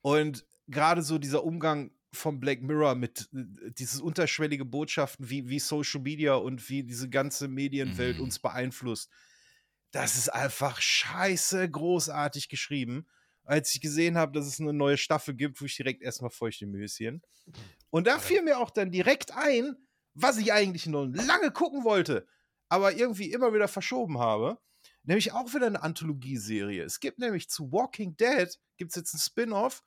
Und 0.00 0.44
gerade 0.66 1.02
so 1.02 1.18
dieser 1.18 1.44
Umgang 1.44 1.92
von 2.12 2.40
Black 2.40 2.62
Mirror 2.62 2.94
mit 2.94 3.28
äh, 3.34 3.70
dieses 3.72 4.00
unterschwellige 4.00 4.64
Botschaften, 4.64 5.28
wie, 5.30 5.48
wie 5.48 5.58
Social 5.58 6.00
Media 6.00 6.34
und 6.34 6.68
wie 6.68 6.82
diese 6.84 7.08
ganze 7.10 7.48
Medienwelt 7.48 8.18
Mhm. 8.18 8.24
uns 8.24 8.38
beeinflusst. 8.38 9.10
das 9.92 10.16
ist 10.16 10.30
einfach 10.30 10.80
scheiße 10.80 11.70
großartig 11.70 12.48
geschrieben. 12.48 13.06
Als 13.44 13.74
ich 13.74 13.80
gesehen 13.82 14.16
habe, 14.16 14.32
dass 14.32 14.46
es 14.46 14.58
eine 14.60 14.72
neue 14.72 14.96
Staffel 14.96 15.34
gibt, 15.34 15.60
wo 15.60 15.66
ich 15.66 15.76
direkt 15.76 16.02
erstmal 16.02 16.30
feuchte 16.30 16.66
Möschen. 16.66 17.22
Und 17.90 18.06
da 18.06 18.18
fiel 18.18 18.42
mir 18.42 18.58
auch 18.58 18.70
dann 18.70 18.90
direkt 18.90 19.32
ein, 19.36 19.76
was 20.14 20.38
ich 20.38 20.52
eigentlich 20.52 20.86
noch 20.86 21.06
lange 21.06 21.50
gucken 21.50 21.84
wollte, 21.84 22.26
aber 22.72 22.96
irgendwie 22.96 23.30
immer 23.30 23.52
wieder 23.52 23.68
verschoben 23.68 24.18
habe. 24.18 24.58
Nämlich 25.04 25.32
auch 25.32 25.52
wieder 25.52 25.66
eine 25.66 25.82
Anthologieserie. 25.82 26.82
Es 26.82 27.00
gibt 27.00 27.18
nämlich 27.18 27.50
zu 27.50 27.70
Walking 27.70 28.16
Dead, 28.16 28.48
gibt 28.78 28.92
es 28.92 28.96
jetzt 28.96 29.12
ein 29.14 29.18
Spin-off, 29.18 29.82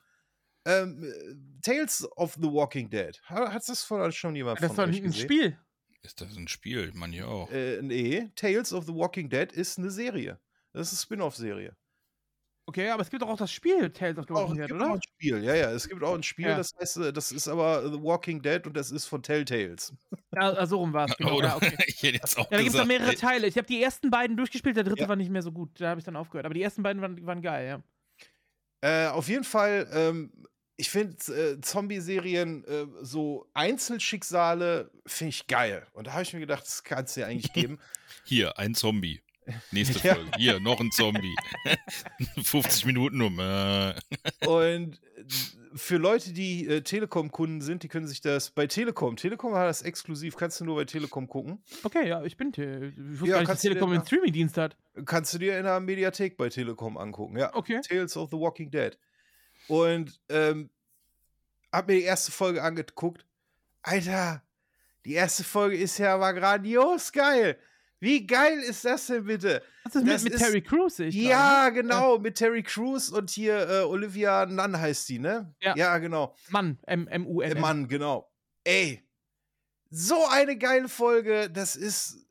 ähm, 0.65 1.03
äh, 1.03 1.61
Tales 1.61 2.07
of 2.17 2.35
the 2.35 2.43
Walking 2.51 2.89
Dead. 2.89 3.19
Ha- 3.29 3.51
Hat 3.51 3.67
das 3.67 3.83
von 3.83 4.01
euch 4.01 4.17
schon 4.17 4.35
jemand 4.35 4.59
Das 4.59 4.69
ist 4.69 4.75
von 4.75 4.85
doch 4.85 4.91
euch 4.95 5.01
ein 5.01 5.07
gesehen? 5.11 5.23
Spiel. 5.23 5.59
Ist 6.01 6.21
das 6.21 6.35
ein 6.37 6.47
Spiel? 6.47 6.91
Man 6.93 7.11
ja 7.13 7.25
auch. 7.25 7.49
Äh, 7.51 7.81
nee, 7.81 8.29
Tales 8.35 8.71
of 8.73 8.85
the 8.85 8.93
Walking 8.93 9.29
Dead 9.29 9.51
ist 9.51 9.79
eine 9.79 9.89
Serie. 9.89 10.39
Das 10.73 10.87
ist 10.91 10.93
eine 10.93 11.01
Spin-off-Serie. 11.03 11.75
Okay, 12.67 12.89
aber 12.89 13.03
es 13.03 13.11
gibt 13.11 13.21
doch 13.21 13.29
auch 13.29 13.37
das 13.37 13.51
Spiel 13.51 13.91
Tales 13.91 14.17
of 14.17 14.25
the 14.27 14.33
Auch, 14.33 14.49
Walking 14.49 14.59
es 14.59 14.67
Dead, 14.67 14.67
gibt 14.69 14.81
auch 14.81 14.85
oder? 14.85 14.93
ein 14.95 15.01
Spiel, 15.03 15.43
ja, 15.43 15.53
ja. 15.55 15.71
Es 15.71 15.87
gibt 15.87 16.03
auch 16.03 16.15
ein 16.15 16.23
Spiel, 16.23 16.47
Ja. 16.47 16.57
das 16.57 16.71
heißt, 16.79 16.97
äh, 16.97 17.13
das 17.13 17.31
ist 17.31 17.47
aber 17.47 17.83
The 17.91 18.01
Walking 18.01 18.41
Dead 18.41 18.65
und 18.65 18.75
das 18.75 18.89
ist 18.89 19.05
von 19.05 19.21
Telltales. 19.21 19.93
Ja, 20.33 20.51
ah, 20.57 20.65
so 20.65 20.77
rum 20.79 20.91
war 20.91 21.05
es. 21.07 21.15
Genau. 21.17 21.35
Oder? 21.37 21.49
Ja, 21.49 21.55
okay. 21.57 21.77
ich 21.87 22.01
hätte 22.01 22.15
jetzt 22.17 22.37
auch 22.39 22.49
Ja, 22.51 22.57
da 22.57 22.63
gibt 22.63 22.67
es 22.69 22.73
gesagt, 22.73 22.87
mehrere 22.87 23.09
ey, 23.11 23.15
Teile. 23.15 23.47
Ich 23.47 23.57
habe 23.57 23.67
die 23.67 23.81
ersten 23.81 24.09
beiden 24.09 24.35
durchgespielt, 24.35 24.75
der 24.77 24.83
dritte 24.83 25.03
Ja. 25.03 25.09
war 25.09 25.15
nicht 25.15 25.29
mehr 25.29 25.43
so 25.43 25.51
gut. 25.51 25.79
Da 25.79 25.89
habe 25.89 25.99
ich 25.99 26.05
dann 26.05 26.15
aufgehört. 26.15 26.45
Aber 26.45 26.55
die 26.55 26.63
ersten 26.63 26.81
beiden 26.81 27.01
waren, 27.03 27.23
waren 27.25 27.41
geil, 27.43 27.67
ja. 27.67 27.83
Äh, 28.81 29.09
auf 29.09 29.27
jeden 29.27 29.43
Fall, 29.43 29.87
ähm, 29.93 30.31
ich 30.77 30.89
finde 30.89 31.15
äh, 31.33 31.61
Zombie-Serien, 31.61 32.65
äh, 32.65 32.85
so 33.01 33.47
Einzelschicksale, 33.53 34.91
finde 35.05 35.29
ich 35.29 35.47
geil. 35.47 35.87
Und 35.93 36.07
da 36.07 36.13
habe 36.13 36.23
ich 36.23 36.33
mir 36.33 36.39
gedacht, 36.39 36.63
das 36.63 36.83
kann 36.83 37.05
es 37.05 37.15
ja 37.15 37.27
eigentlich 37.27 37.53
geben. 37.53 37.79
Hier, 38.23 38.57
ein 38.57 38.73
Zombie. 38.75 39.21
Nächste 39.71 40.05
Ja. 40.07 40.15
Folge. 40.15 40.31
Hier, 40.37 40.59
noch 40.59 40.79
ein 40.79 40.91
Zombie. 40.91 41.35
50 42.43 42.85
Minuten 42.85 43.21
um. 43.21 43.39
Äh. 43.39 43.93
Und 44.47 45.01
äh, 45.17 45.23
für 45.75 45.97
Leute, 45.97 46.31
die 46.33 46.67
äh, 46.67 46.81
Telekom-Kunden 46.81 47.61
sind, 47.61 47.83
die 47.83 47.87
können 47.87 48.07
sich 48.07 48.21
das 48.21 48.51
bei 48.51 48.65
Telekom, 48.65 49.17
Telekom 49.17 49.53
hat 49.55 49.67
das 49.67 49.81
exklusiv, 49.81 50.37
kannst 50.37 50.59
du 50.61 50.65
nur 50.65 50.75
bei 50.77 50.85
Telekom 50.85 51.27
gucken. 51.27 51.61
Okay, 51.83 52.07
ja, 52.07 52.23
ich 52.23 52.37
bin. 52.37 52.53
Te 52.53 52.93
ich 52.95 53.19
wusste 53.19 53.27
Ja, 53.27 53.33
gar 53.33 53.39
nicht, 53.41 53.51
dass 53.51 53.61
Telekom 53.61 53.91
einen 53.91 54.05
Streaming-Dienst 54.05 54.57
hat. 54.57 54.77
Kannst 55.05 55.33
du 55.33 55.37
dir 55.37 55.57
in 55.57 55.65
der 55.65 55.79
Mediathek 55.79 56.37
bei 56.37 56.49
Telekom 56.49 56.97
angucken, 56.97 57.37
ja. 57.37 57.53
Okay. 57.53 57.81
Tales 57.81 58.15
of 58.15 58.29
the 58.31 58.37
Walking 58.37 58.71
Dead. 58.71 58.97
Und 59.67 60.19
ähm, 60.29 60.69
hab 61.71 61.87
mir 61.87 61.95
die 61.95 62.03
erste 62.03 62.31
Folge 62.31 62.63
angeguckt. 62.63 63.25
Alter, 63.81 64.41
die 65.05 65.13
erste 65.13 65.43
Folge 65.43 65.75
ist 65.77 65.97
ja 65.97 66.15
aber 66.15 66.33
grandios 66.33 67.11
geil. 67.11 67.59
Wie 68.05 68.27
geil 68.27 68.59
ist 68.59 68.85
das 68.85 69.07
denn 69.07 69.25
bitte? 69.25 69.63
Das 69.83 69.95
ist 69.95 70.03
mit, 70.03 70.13
Das 70.13 70.23
mit 70.23 70.33
ist- 70.33 70.39
Terry 70.39 70.61
Crews, 70.61 70.99
ich 70.99 71.15
gerade, 71.15 71.27
Ja, 71.27 71.65
ne? 71.65 71.73
genau, 71.73 72.19
mit 72.19 72.35
Terry 72.35 72.61
Crews 72.61 73.09
und 73.09 73.31
hier 73.31 73.67
äh, 73.67 73.79
Olivia 73.81 74.45
Nunn 74.45 74.79
heißt 74.79 75.09
die, 75.09 75.17
ne? 75.17 75.55
Ja. 75.59 75.75
Ja, 75.75 75.97
genau. 75.97 76.35
Mann, 76.49 76.77
M-M-U-N. 76.85 77.57
Äh, 77.57 77.59
Mann, 77.59 77.87
genau. 77.87 78.31
Ey, 78.63 79.01
so 79.89 80.23
eine 80.29 80.55
geile 80.55 80.87
Folge. 80.87 81.49
Das 81.49 81.75
ist, 81.75 82.27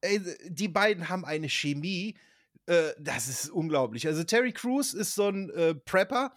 ey, 0.00 0.20
die 0.48 0.66
beiden 0.68 1.08
haben 1.08 1.24
eine 1.24 1.48
Chemie. 1.48 2.18
Äh, 2.66 2.90
das 2.98 3.28
ist 3.28 3.48
unglaublich. 3.50 4.08
Also 4.08 4.24
Terry 4.24 4.52
Crews 4.52 4.92
ist 4.92 5.14
so 5.14 5.28
ein 5.28 5.50
äh, 5.50 5.74
Prepper, 5.76 6.34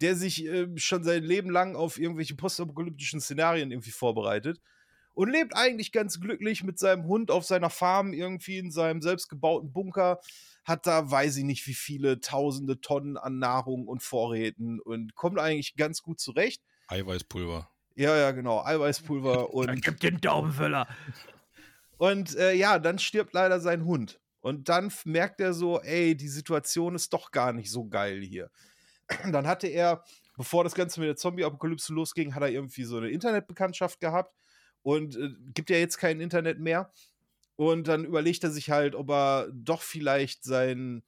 der 0.00 0.16
sich 0.16 0.46
äh, 0.46 0.68
schon 0.76 1.04
sein 1.04 1.22
Leben 1.22 1.50
lang 1.50 1.76
auf 1.76 1.98
irgendwelche 1.98 2.34
postapokalyptischen 2.34 3.20
Szenarien 3.20 3.70
irgendwie 3.70 3.90
vorbereitet 3.90 4.58
und 5.14 5.30
lebt 5.30 5.54
eigentlich 5.56 5.92
ganz 5.92 6.20
glücklich 6.20 6.62
mit 6.62 6.78
seinem 6.78 7.04
Hund 7.04 7.30
auf 7.30 7.44
seiner 7.44 7.70
Farm 7.70 8.12
irgendwie 8.12 8.58
in 8.58 8.70
seinem 8.70 9.02
selbstgebauten 9.02 9.72
Bunker. 9.72 10.20
Hat 10.64 10.86
da, 10.86 11.10
weiß 11.10 11.36
ich 11.38 11.44
nicht, 11.44 11.66
wie 11.66 11.74
viele 11.74 12.20
tausende 12.20 12.80
Tonnen 12.80 13.16
an 13.16 13.38
Nahrung 13.38 13.88
und 13.88 14.02
Vorräten 14.02 14.80
und 14.80 15.14
kommt 15.14 15.38
eigentlich 15.38 15.76
ganz 15.76 16.02
gut 16.02 16.20
zurecht. 16.20 16.62
Eiweißpulver. 16.88 17.68
Ja, 17.94 18.16
ja, 18.16 18.30
genau. 18.30 18.64
Eiweißpulver 18.64 19.50
und, 19.54 19.82
Gib 19.82 20.00
den 20.00 20.20
Daumenfüller. 20.20 20.86
und 21.98 22.36
äh, 22.36 22.54
ja, 22.54 22.78
dann 22.78 22.98
stirbt 22.98 23.34
leider 23.34 23.60
sein 23.60 23.84
Hund. 23.84 24.18
Und 24.40 24.68
dann 24.68 24.92
merkt 25.04 25.40
er 25.40 25.52
so, 25.52 25.80
ey, 25.80 26.16
die 26.16 26.28
Situation 26.28 26.96
ist 26.96 27.12
doch 27.12 27.30
gar 27.30 27.52
nicht 27.52 27.70
so 27.70 27.86
geil 27.86 28.22
hier. 28.22 28.50
Dann 29.30 29.46
hatte 29.46 29.68
er, 29.68 30.02
bevor 30.36 30.64
das 30.64 30.74
Ganze 30.74 30.98
mit 30.98 31.08
der 31.08 31.14
Zombie-Apokalypse 31.14 31.92
losging, 31.92 32.34
hat 32.34 32.42
er 32.42 32.50
irgendwie 32.50 32.82
so 32.82 32.96
eine 32.96 33.10
Internetbekanntschaft 33.10 34.00
gehabt 34.00 34.34
und 34.82 35.16
äh, 35.16 35.30
gibt 35.54 35.70
ja 35.70 35.76
jetzt 35.76 35.98
kein 35.98 36.20
Internet 36.20 36.58
mehr. 36.58 36.92
Und 37.56 37.88
dann 37.88 38.04
überlegt 38.04 38.44
er 38.44 38.50
sich 38.50 38.70
halt, 38.70 38.94
ob 38.94 39.10
er 39.10 39.48
doch 39.52 39.82
vielleicht 39.82 40.44
sein, 40.44 41.02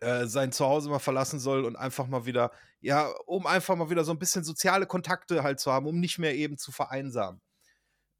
äh, 0.00 0.26
sein 0.26 0.52
Zuhause 0.52 0.90
mal 0.90 0.98
verlassen 0.98 1.38
soll 1.38 1.64
und 1.64 1.76
einfach 1.76 2.06
mal 2.06 2.26
wieder, 2.26 2.50
ja, 2.80 3.08
um 3.26 3.46
einfach 3.46 3.76
mal 3.76 3.90
wieder 3.90 4.04
so 4.04 4.12
ein 4.12 4.18
bisschen 4.18 4.44
soziale 4.44 4.86
Kontakte 4.86 5.42
halt 5.42 5.60
zu 5.60 5.72
haben, 5.72 5.86
um 5.86 6.00
nicht 6.00 6.18
mehr 6.18 6.34
eben 6.34 6.58
zu 6.58 6.72
vereinsamen. 6.72 7.40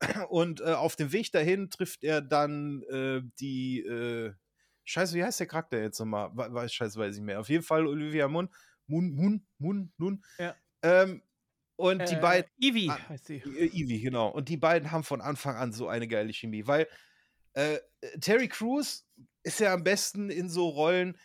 Und 0.28 0.60
äh, 0.60 0.72
auf 0.72 0.96
dem 0.96 1.12
Weg 1.12 1.32
dahin 1.32 1.70
trifft 1.70 2.02
er 2.02 2.20
dann 2.20 2.82
äh, 2.84 3.22
die, 3.38 3.80
äh, 3.80 4.32
Scheiße, 4.84 5.14
wie 5.14 5.24
heißt 5.24 5.40
der 5.40 5.46
Charakter 5.46 5.80
jetzt 5.80 5.98
nochmal? 5.98 6.30
We 6.34 6.52
weiß, 6.52 6.72
Scheiße, 6.72 6.98
weiß 6.98 7.16
ich 7.16 7.22
mehr. 7.22 7.40
Auf 7.40 7.48
jeden 7.48 7.64
Fall 7.64 7.86
Olivia 7.86 8.28
Munn. 8.28 8.50
Munn, 8.86 9.14
Munn, 9.14 9.46
Munn, 9.58 9.92
Nun. 9.96 10.22
Ja. 10.38 10.54
Ähm, 10.82 11.22
und 11.76 12.10
die 12.10 12.14
Äh, 12.14 12.20
beiden, 12.20 12.50
Ivy 12.58 12.88
Ah, 12.88 12.98
heißt 13.08 13.26
sie. 13.26 13.42
äh, 13.44 13.66
Ivy, 13.66 14.00
genau. 14.00 14.28
Und 14.28 14.48
die 14.48 14.56
beiden 14.56 14.90
haben 14.92 15.04
von 15.04 15.20
Anfang 15.20 15.56
an 15.56 15.72
so 15.72 15.88
eine 15.88 16.08
geile 16.08 16.32
Chemie, 16.32 16.66
weil 16.66 16.88
äh, 17.54 17.78
Terry 18.20 18.48
Crews 18.48 19.06
ist 19.42 19.60
ja 19.60 19.72
am 19.74 19.84
besten 19.84 20.30
in 20.30 20.48
so 20.48 20.68
Rollen, 20.68 21.18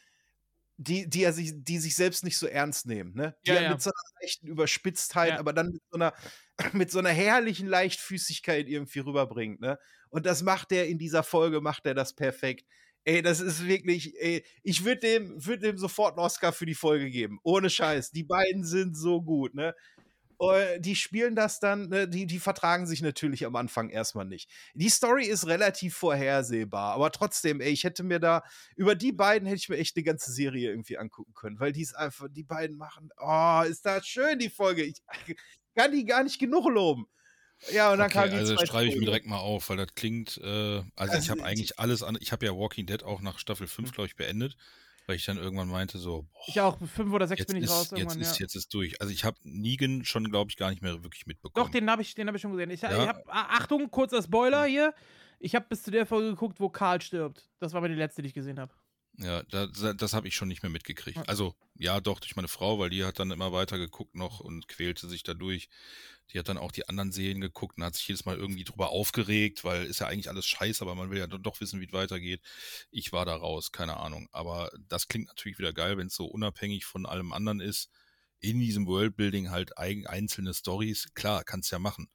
die, 0.78 1.10
die, 1.10 1.24
er 1.24 1.34
sich, 1.34 1.52
die 1.56 1.78
sich 1.80 1.96
selbst 1.96 2.24
nicht 2.24 2.38
so 2.38 2.48
ernst 2.48 2.86
nehmen, 2.88 3.14
ne? 3.14 3.36
Die 3.46 3.52
Ja, 3.52 3.62
ja. 3.64 3.70
mit 3.72 3.82
so 3.82 3.90
einer 3.92 4.22
leichten 4.22 4.48
Überspitztheit, 4.48 5.30
Ja. 5.32 5.40
aber 5.40 5.52
dann 5.54 5.68
mit 5.68 5.82
so, 5.92 5.98
einer, 5.98 6.14
mit 6.74 6.92
so 6.92 7.00
einer 7.00 7.10
herrlichen 7.10 7.68
Leichtfüßigkeit 7.68 8.68
irgendwie 8.70 9.00
rüberbringt, 9.00 9.60
ne? 9.62 9.78
Und 10.10 10.26
das 10.26 10.42
macht 10.44 10.72
er 10.72 10.88
in 10.88 10.98
dieser 10.98 11.24
Folge, 11.24 11.62
macht 11.62 11.86
er 11.86 11.94
das 11.96 12.16
perfekt. 12.16 12.66
Ey, 13.06 13.22
das 13.22 13.40
ist 13.42 13.66
wirklich, 13.68 14.14
ey, 14.22 14.46
ich 14.64 14.86
würde 14.86 15.02
dem, 15.02 15.46
würd 15.46 15.64
dem 15.64 15.78
sofort 15.78 16.18
einen 16.18 16.26
Oscar 16.26 16.54
für 16.54 16.66
die 16.66 16.76
Folge 16.76 17.10
geben. 17.10 17.40
Ohne 17.44 17.70
Scheiß. 17.70 18.12
Die 18.12 18.24
beiden 18.24 18.64
sind 18.64 18.96
so 18.96 19.22
gut, 19.22 19.54
ne? 19.56 19.74
Äh, 20.40 20.80
die 20.80 20.96
spielen 20.96 21.36
das 21.36 21.60
dann, 21.60 21.90
ne, 21.90 22.08
die, 22.08 22.26
die 22.26 22.40
vertragen 22.40 22.88
sich 22.88 23.02
natürlich 23.02 23.46
am 23.46 23.56
Anfang 23.56 23.90
erstmal 23.90 24.26
nicht. 24.26 24.50
Die 24.74 24.90
Story 24.90 25.26
ist 25.26 25.48
relativ 25.48 25.96
vorhersehbar, 25.96 26.94
aber 26.94 27.12
trotzdem, 27.12 27.60
ey, 27.62 27.72
ich 27.72 27.84
hätte 27.84 28.04
mir 28.04 28.20
da, 28.20 28.44
über 28.76 28.96
die 28.96 29.12
beiden 29.12 29.48
hätte 29.48 29.58
ich 29.60 29.70
mir 29.70 29.78
echt 29.78 29.96
eine 29.98 30.04
ganze 30.04 30.32
Serie 30.32 30.70
irgendwie 30.70 30.98
angucken 30.98 31.34
können, 31.34 31.60
weil 31.60 31.72
die 31.74 31.82
ist 31.82 31.96
einfach, 31.96 32.28
die 32.30 32.44
beiden 32.44 32.78
machen, 32.78 33.10
oh, 33.18 33.64
ist 33.68 33.86
das 33.86 34.08
schön, 34.08 34.40
die 34.40 34.50
Folge. 34.50 34.84
Ich 34.84 35.02
kann 35.76 35.92
die 35.92 36.06
gar 36.06 36.24
nicht 36.24 36.40
genug 36.40 36.68
loben. 36.70 37.06
Ja, 37.72 37.92
und 37.94 38.00
dann 38.00 38.10
kam 38.10 38.26
Okay, 38.26 38.30
die 38.30 38.38
also 38.38 38.58
schreibe 38.58 38.88
ich 38.88 38.96
mir 38.96 39.06
direkt 39.06 39.26
mal 39.26 39.38
auf, 39.38 39.70
weil 39.70 39.78
das 39.78 39.94
klingt, 39.96 40.38
äh, 40.38 40.84
also, 40.96 41.14
Also, 41.14 41.18
ich 41.18 41.30
habe 41.30 41.40
ich- 41.40 41.46
eigentlich 41.46 41.80
alles 41.80 42.02
an, 42.04 42.18
ich 42.22 42.32
habe 42.32 42.46
ja 42.46 42.54
Walking 42.56 42.86
Dead 42.86 43.04
auch 43.04 43.22
nach 43.22 43.40
Staffel 43.40 43.68
5, 43.68 43.92
glaube 43.92 44.08
ich, 44.08 44.16
beendet, 44.16 44.56
weil 45.10 45.16
ich 45.16 45.26
dann 45.26 45.38
irgendwann 45.38 45.70
meinte, 45.70 45.98
so, 45.98 46.22
boah, 46.22 46.42
Ich 46.46 46.62
auch, 46.62 46.78
fünf 46.78 47.12
oder 47.12 47.28
sechs 47.28 47.44
bin 47.48 47.58
ich 47.58 47.64
ist, 47.64 47.72
raus 47.72 47.92
jetzt, 47.96 48.16
ist, 48.16 48.38
ja. 48.40 48.44
jetzt 48.44 48.56
ist 48.56 48.72
durch. 48.72 49.02
Also 49.02 49.12
ich 49.12 49.26
habe 49.26 49.38
Negan 49.42 50.06
schon, 50.06 50.30
glaube 50.30 50.52
ich, 50.52 50.56
gar 50.56 50.70
nicht 50.70 50.84
mehr 50.84 51.02
wirklich 51.04 51.26
mitbekommen. 51.26 51.66
Doch, 51.66 51.72
den 51.72 51.90
habe 51.90 52.04
ich, 52.04 52.14
den 52.14 52.28
hab 52.28 52.36
ich 52.36 52.42
schon 52.44 52.52
gesehen. 52.52 52.70
Ich, 52.70 52.82
Ja. 52.84 52.92
ich 52.92 53.08
hab, 53.08 53.24
Achtung, 53.28 53.90
kurzer 53.90 54.22
Spoiler 54.22 54.66
hier. 54.66 54.94
Ich 55.40 55.56
habe 55.56 55.66
bis 55.68 55.82
zu 55.82 55.90
der 55.90 56.06
Folge 56.06 56.30
geguckt, 56.30 56.60
wo 56.60 56.70
Karl 56.70 57.02
stirbt. 57.02 57.50
Das 57.60 57.74
war 57.74 57.80
aber 57.80 57.90
die 57.90 57.96
letzte, 57.96 58.22
die 58.22 58.28
ich 58.28 58.36
gesehen 58.36 58.60
habe. 58.60 58.72
Ja, 59.22 59.44
das, 59.44 59.96
das 59.98 60.14
habe 60.14 60.30
ich 60.30 60.36
schon 60.36 60.48
nicht 60.48 60.64
mehr 60.64 60.70
mitgekriegt. 60.70 61.18
Ja. 61.18 61.24
Also, 61.24 61.54
ja, 61.76 62.00
doch, 62.00 62.22
durch 62.22 62.38
meine 62.38 62.48
Frau, 62.48 62.80
weil 62.80 62.90
die 62.90 63.04
hat 63.04 63.20
dann 63.20 63.32
immer 63.32 63.52
weiter 63.52 63.78
geguckt 63.78 64.16
noch 64.16 64.40
und 64.40 64.68
quälte 64.70 65.10
sich 65.10 65.24
dadurch. 65.24 65.68
Die 66.32 66.40
hat 66.40 66.48
dann 66.48 66.58
auch 66.58 66.72
die 66.72 66.88
anderen 66.88 67.12
Serien 67.12 67.42
geguckt 67.42 67.78
und 67.78 67.84
hat 67.84 67.96
sich 67.96 68.08
jedes 68.08 68.24
Mal 68.24 68.38
irgendwie 68.38 68.64
drüber 68.64 68.90
aufgeregt, 68.92 69.64
weil 69.66 69.86
ist 69.86 70.00
ja 70.00 70.08
eigentlich 70.08 70.30
alles 70.30 70.46
scheiße, 70.46 70.82
aber 70.84 70.96
man 70.96 71.10
will 71.10 71.18
ja 71.18 71.28
dann 71.28 71.44
doch 71.44 71.60
wissen, 71.60 71.82
wie 71.82 71.86
es 71.88 71.92
weitergeht. 71.92 72.42
Ich 72.92 73.12
war 73.12 73.26
da 73.26 73.36
raus, 73.36 73.72
keine 73.74 73.98
Ahnung. 73.98 74.30
Aber 74.32 74.72
das 74.88 75.08
klingt 75.10 75.28
natürlich 75.28 75.58
wieder 75.60 75.74
geil, 75.74 75.98
wenn 75.98 76.08
es 76.08 76.16
so 76.16 76.26
unabhängig 76.26 76.86
von 76.86 77.06
allem 77.06 77.34
anderen 77.34 77.60
ist. 77.60 77.90
In 78.40 78.60
diesem 78.60 78.86
Worldbuilding 78.88 79.50
halt 79.50 79.78
eigen, 79.78 80.08
einzelne 80.08 80.54
Stories. 80.54 81.10
Klar, 81.14 81.44
kannst 81.44 81.72
ja 81.72 81.80
machen. 81.80 82.10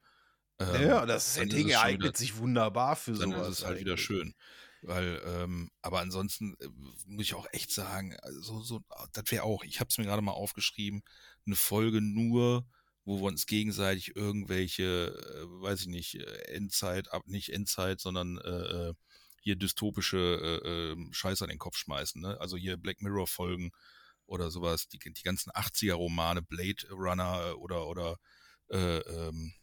Ähm, 0.59 0.87
Ja, 0.87 1.05
das 1.05 1.35
dann 1.35 1.49
Setting 1.51 1.75
eignet 1.75 2.01
wieder- 2.09 2.17
sich 2.17 2.37
wunderbar 2.37 2.95
für 2.95 3.11
dann 3.13 3.31
sowas. 3.31 3.49
ist 3.49 3.59
es 3.59 3.65
halt 3.65 3.79
wieder 3.79 3.91
eigentlich. 3.91 4.05
schön. 4.05 4.33
Weil, 4.81 5.21
ähm, 5.25 5.71
aber 5.81 5.99
ansonsten 5.99 6.55
äh, 6.59 6.67
muss 7.05 7.25
ich 7.25 7.33
auch 7.33 7.47
echt 7.51 7.71
sagen, 7.71 8.15
also, 8.21 8.61
so, 8.61 8.81
das 9.13 9.31
wäre 9.31 9.43
auch, 9.43 9.63
ich 9.63 9.79
habe 9.79 9.89
es 9.89 9.97
mir 9.97 10.05
gerade 10.05 10.21
mal 10.21 10.31
aufgeschrieben, 10.31 11.03
eine 11.45 11.55
Folge 11.55 12.01
nur, 12.01 12.67
wo 13.03 13.19
wir 13.19 13.27
uns 13.27 13.45
gegenseitig 13.45 14.15
irgendwelche, 14.15 14.83
äh, 14.83 15.61
weiß 15.61 15.81
ich 15.81 15.87
nicht, 15.87 16.15
äh, 16.15 16.53
Endzeit, 16.53 17.11
ab 17.11 17.23
nicht 17.25 17.49
Endzeit, 17.49 17.99
sondern 17.99 18.37
äh, 18.39 18.89
äh, 18.89 18.93
hier 19.41 19.55
dystopische 19.55 20.17
äh, 20.63 20.93
äh, 20.93 21.13
Scheiße 21.13 21.43
an 21.43 21.49
den 21.49 21.59
Kopf 21.59 21.77
schmeißen. 21.77 22.21
Ne? 22.21 22.39
Also 22.41 22.57
hier 22.57 22.77
Black 22.77 23.01
Mirror 23.01 23.27
Folgen 23.27 23.71
oder 24.25 24.49
sowas, 24.49 24.87
die, 24.87 24.97
die 24.97 25.23
ganzen 25.23 25.51
80er 25.51 25.93
Romane, 25.93 26.41
Blade 26.41 26.87
Runner 26.89 27.55
oder 27.59 27.87
oder 27.87 28.17
äh, 28.69 28.97
ähm, 28.97 29.53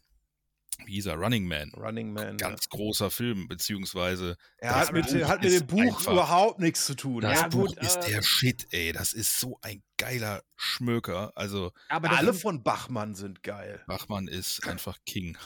wie 0.87 0.95
hieß 0.95 1.07
er, 1.07 1.15
Running 1.17 1.47
Man. 1.47 1.71
Running 1.77 2.13
Man. 2.13 2.39
ja. 2.39 2.49
Ganz 2.49 2.69
großer 2.69 3.11
Film, 3.11 3.49
beziehungsweise 3.49 4.37
Er 4.59 4.75
hat 4.77 4.93
mit, 4.93 5.07
hat 5.27 5.43
mit 5.43 5.53
dem 5.53 5.67
Buch 5.67 5.81
einfach- 5.99 6.13
überhaupt 6.13 6.59
nichts 6.61 6.87
zu 6.87 6.95
tun. 6.95 7.21
Das 7.23 7.41
Ja, 7.41 7.49
Buch 7.49 7.69
gut, 7.69 7.79
ist 7.79 7.97
äh, 7.97 8.11
der 8.11 8.23
Shit, 8.23 8.67
ey. 8.71 8.93
Das 8.93 9.13
ist 9.13 9.39
so 9.41 9.59
ein 9.63 9.83
geiler 9.97 10.43
Schmöker. 10.57 11.33
Also 11.37 11.73
Aber 11.89 12.11
Alle 12.11 12.35
von 12.35 12.63
Bachmann 12.63 13.15
sind 13.15 13.43
geil. 13.43 13.83
Bachmann 13.87 14.29
ist 14.29 14.67
einfach 14.67 14.99
King. 15.07 15.37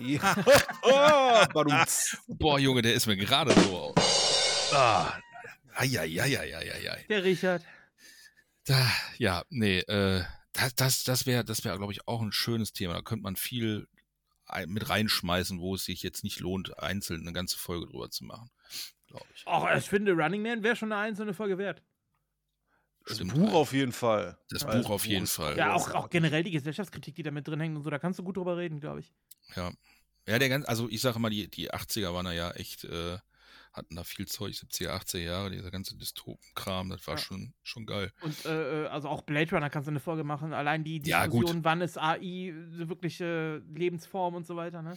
ja. 0.00 0.36
oh. 0.82 1.44
Boah, 2.28 2.58
Junge, 2.58 2.82
der 2.82 2.94
ist 2.94 3.06
mir 3.06 3.16
gerade 3.16 3.52
so. 3.60 3.94
Ah, 4.72 5.12
Eieieiei. 5.74 7.04
der 7.08 7.24
Richard. 7.24 7.64
Da, 8.66 8.86
ja, 9.18 9.42
nee, 9.48 9.78
äh, 9.80 10.22
das, 10.52 10.74
das, 10.74 11.04
das 11.04 11.26
wäre, 11.26 11.44
das 11.44 11.64
wäre, 11.64 11.78
glaube 11.78 11.92
ich, 11.92 12.06
auch 12.06 12.20
ein 12.22 12.32
schönes 12.32 12.72
Thema. 12.72 12.94
Da 12.94 13.02
könnte 13.02 13.22
man 13.22 13.36
viel 13.36 13.88
mit 14.66 14.88
reinschmeißen, 14.88 15.60
wo 15.60 15.74
es 15.74 15.84
sich 15.84 16.02
jetzt 16.02 16.24
nicht 16.24 16.40
lohnt, 16.40 16.78
einzeln 16.78 17.22
eine 17.22 17.32
ganze 17.32 17.58
Folge 17.58 17.86
drüber 17.86 18.10
zu 18.10 18.24
machen. 18.24 18.50
Glaube 19.06 19.26
ich. 19.34 19.44
Ach, 19.46 19.76
ich 19.76 19.88
finde, 19.88 20.12
Running 20.12 20.42
Man 20.42 20.62
wäre 20.62 20.76
schon 20.76 20.92
eine 20.92 21.00
einzelne 21.00 21.34
Folge 21.34 21.58
wert. 21.58 21.82
Das 23.06 23.16
Stimmt 23.16 23.34
Buch 23.34 23.46
halt. 23.46 23.54
auf 23.54 23.72
jeden 23.72 23.92
Fall. 23.92 24.38
Das 24.50 24.64
Buch 24.64 24.90
auf 24.90 25.06
jeden 25.06 25.24
ist 25.24 25.34
Fall. 25.34 25.56
Ja, 25.56 25.74
auch, 25.74 25.90
auch 25.94 26.10
generell 26.10 26.44
die 26.44 26.50
Gesellschaftskritik, 26.50 27.14
die 27.14 27.22
da 27.22 27.30
mit 27.30 27.48
drin 27.48 27.60
hängt 27.60 27.76
und 27.76 27.82
so, 27.82 27.90
da 27.90 27.98
kannst 27.98 28.18
du 28.18 28.22
gut 28.22 28.36
drüber 28.36 28.56
reden, 28.56 28.80
glaube 28.80 29.00
ich. 29.00 29.12
Ja. 29.56 29.72
Ja, 30.26 30.38
der 30.38 30.48
ganz, 30.48 30.66
also 30.66 30.88
ich 30.88 31.00
sage 31.00 31.18
mal, 31.18 31.30
die, 31.30 31.48
die 31.48 31.72
80er 31.72 32.12
waren 32.12 32.26
da 32.26 32.32
ja 32.32 32.50
echt, 32.52 32.84
äh, 32.84 33.18
hatten 33.72 33.96
da 33.96 34.04
viel 34.04 34.26
Zeug, 34.26 34.54
70er, 34.54 34.90
80er 34.90 35.18
Jahre, 35.18 35.50
dieser 35.50 35.70
ganze 35.70 35.96
Dystopenkram, 35.96 36.90
das 36.90 37.06
war 37.06 37.14
Ja. 37.14 37.20
schon, 37.20 37.54
schon 37.62 37.86
geil. 37.86 38.12
Und 38.20 38.44
äh, 38.44 38.84
äh, 38.84 38.86
also 38.88 39.08
auch 39.08 39.22
Blade 39.22 39.50
Runner 39.52 39.70
kannst 39.70 39.86
du 39.86 39.90
eine 39.90 40.00
Folge 40.00 40.24
machen. 40.24 40.52
Allein 40.52 40.84
die 40.84 41.00
Ja. 41.04 41.26
Diskussion, 41.26 41.64
wann 41.64 41.80
ist 41.80 41.98
AI 41.98 42.52
eine 42.52 42.88
wirkliche 42.88 43.62
Lebensform 43.72 44.34
und 44.34 44.46
so 44.46 44.56
weiter, 44.56 44.82
ne? 44.82 44.96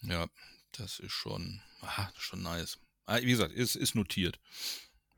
Ja, 0.00 0.26
das 0.72 0.98
ist 1.00 1.12
schon, 1.12 1.60
aha, 1.80 2.10
schon 2.16 2.42
nice. 2.42 2.78
Ah, 3.06 3.18
Wie 3.20 3.30
gesagt, 3.30 3.52
ist, 3.52 3.74
ist 3.74 3.94
notiert. 3.94 4.38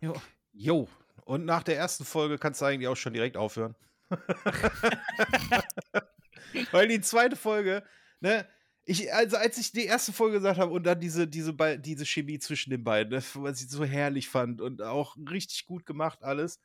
Jo. 0.00 0.20
Jo. 0.52 0.88
Und 1.24 1.44
nach 1.44 1.62
der 1.62 1.76
ersten 1.76 2.04
Folge 2.04 2.38
kannst 2.38 2.60
du 2.60 2.64
eigentlich 2.64 2.88
auch 2.88 2.96
schon 2.96 3.12
direkt 3.12 3.36
aufhören. 3.36 3.76
Weil 6.72 6.88
die 6.88 7.00
zweite 7.00 7.36
Folge, 7.36 7.84
ne, 8.20 8.48
ich, 8.90 9.14
also 9.14 9.36
als 9.36 9.56
ich 9.56 9.70
die 9.70 9.84
erste 9.84 10.12
Folge 10.12 10.38
gesagt 10.38 10.58
habe 10.58 10.72
und 10.72 10.84
dann 10.84 10.98
diese, 10.98 11.28
diese, 11.28 11.54
diese 11.78 12.04
Chemie 12.04 12.40
zwischen 12.40 12.70
den 12.70 12.82
beiden, 12.82 13.12
ne, 13.12 13.22
was 13.34 13.62
ich 13.62 13.70
so 13.70 13.84
herrlich 13.84 14.28
fand 14.28 14.60
und 14.60 14.82
auch 14.82 15.16
richtig 15.30 15.66
gut 15.66 15.86
gemacht 15.86 16.22
alles, 16.22 16.58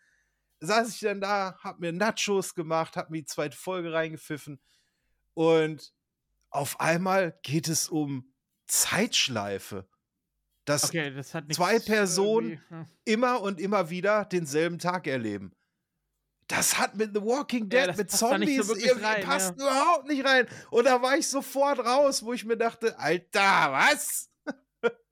saß 0.60 0.90
ich 0.90 1.00
dann 1.02 1.22
da, 1.22 1.58
hab 1.60 1.80
mir 1.80 1.92
Nachos 1.92 2.56
gemacht, 2.56 2.98
hab 2.98 3.12
mir 3.12 3.20
die 3.20 3.26
zweite 3.26 3.56
Folge 3.56 3.94
reingepfiffen 3.94 4.60
und 5.36 5.94
auf 6.50 6.80
einmal 6.80 7.38
geht 7.44 7.68
es 7.68 7.90
um 7.90 8.34
Zeitschleife. 8.66 9.88
Das 10.64 10.86
Okay, 10.86 11.14
das. 11.14 11.30
Zwei 11.30 11.78
Personen- 11.78 12.54
irgendwie, 12.54 12.70
hm. 12.70 12.86
immer 13.04 13.42
und 13.42 13.60
immer 13.60 13.92
wieder 13.92 14.26
denselben 14.26 14.80
Tag 14.80 15.06
erleben. 15.06 15.54
Das 16.48 16.78
hat 16.78 16.96
mit 16.96 17.14
The 17.16 17.22
Walking 17.22 17.70
Ja, 17.72 17.80
Dead, 17.82 17.90
das 17.90 17.98
mit 17.98 18.12
so 18.12 18.30
Zombies 18.30 18.68
wirklich 18.68 18.86
irgendwie 18.86 19.06
rein, 19.06 19.24
passt 19.24 19.56
überhaupt 19.56 20.08
nicht 20.08 20.24
rein. 20.26 20.48
Und 20.70 20.86
da 20.86 21.02
war 21.02 21.18
ich 21.18 21.28
sofort 21.28 21.80
raus, 21.80 22.24
wo 22.24 22.34
ich 22.34 22.46
mir 22.46 22.56
dachte, 22.58 22.98
Alter, 23.00 23.72
was? 23.72 24.30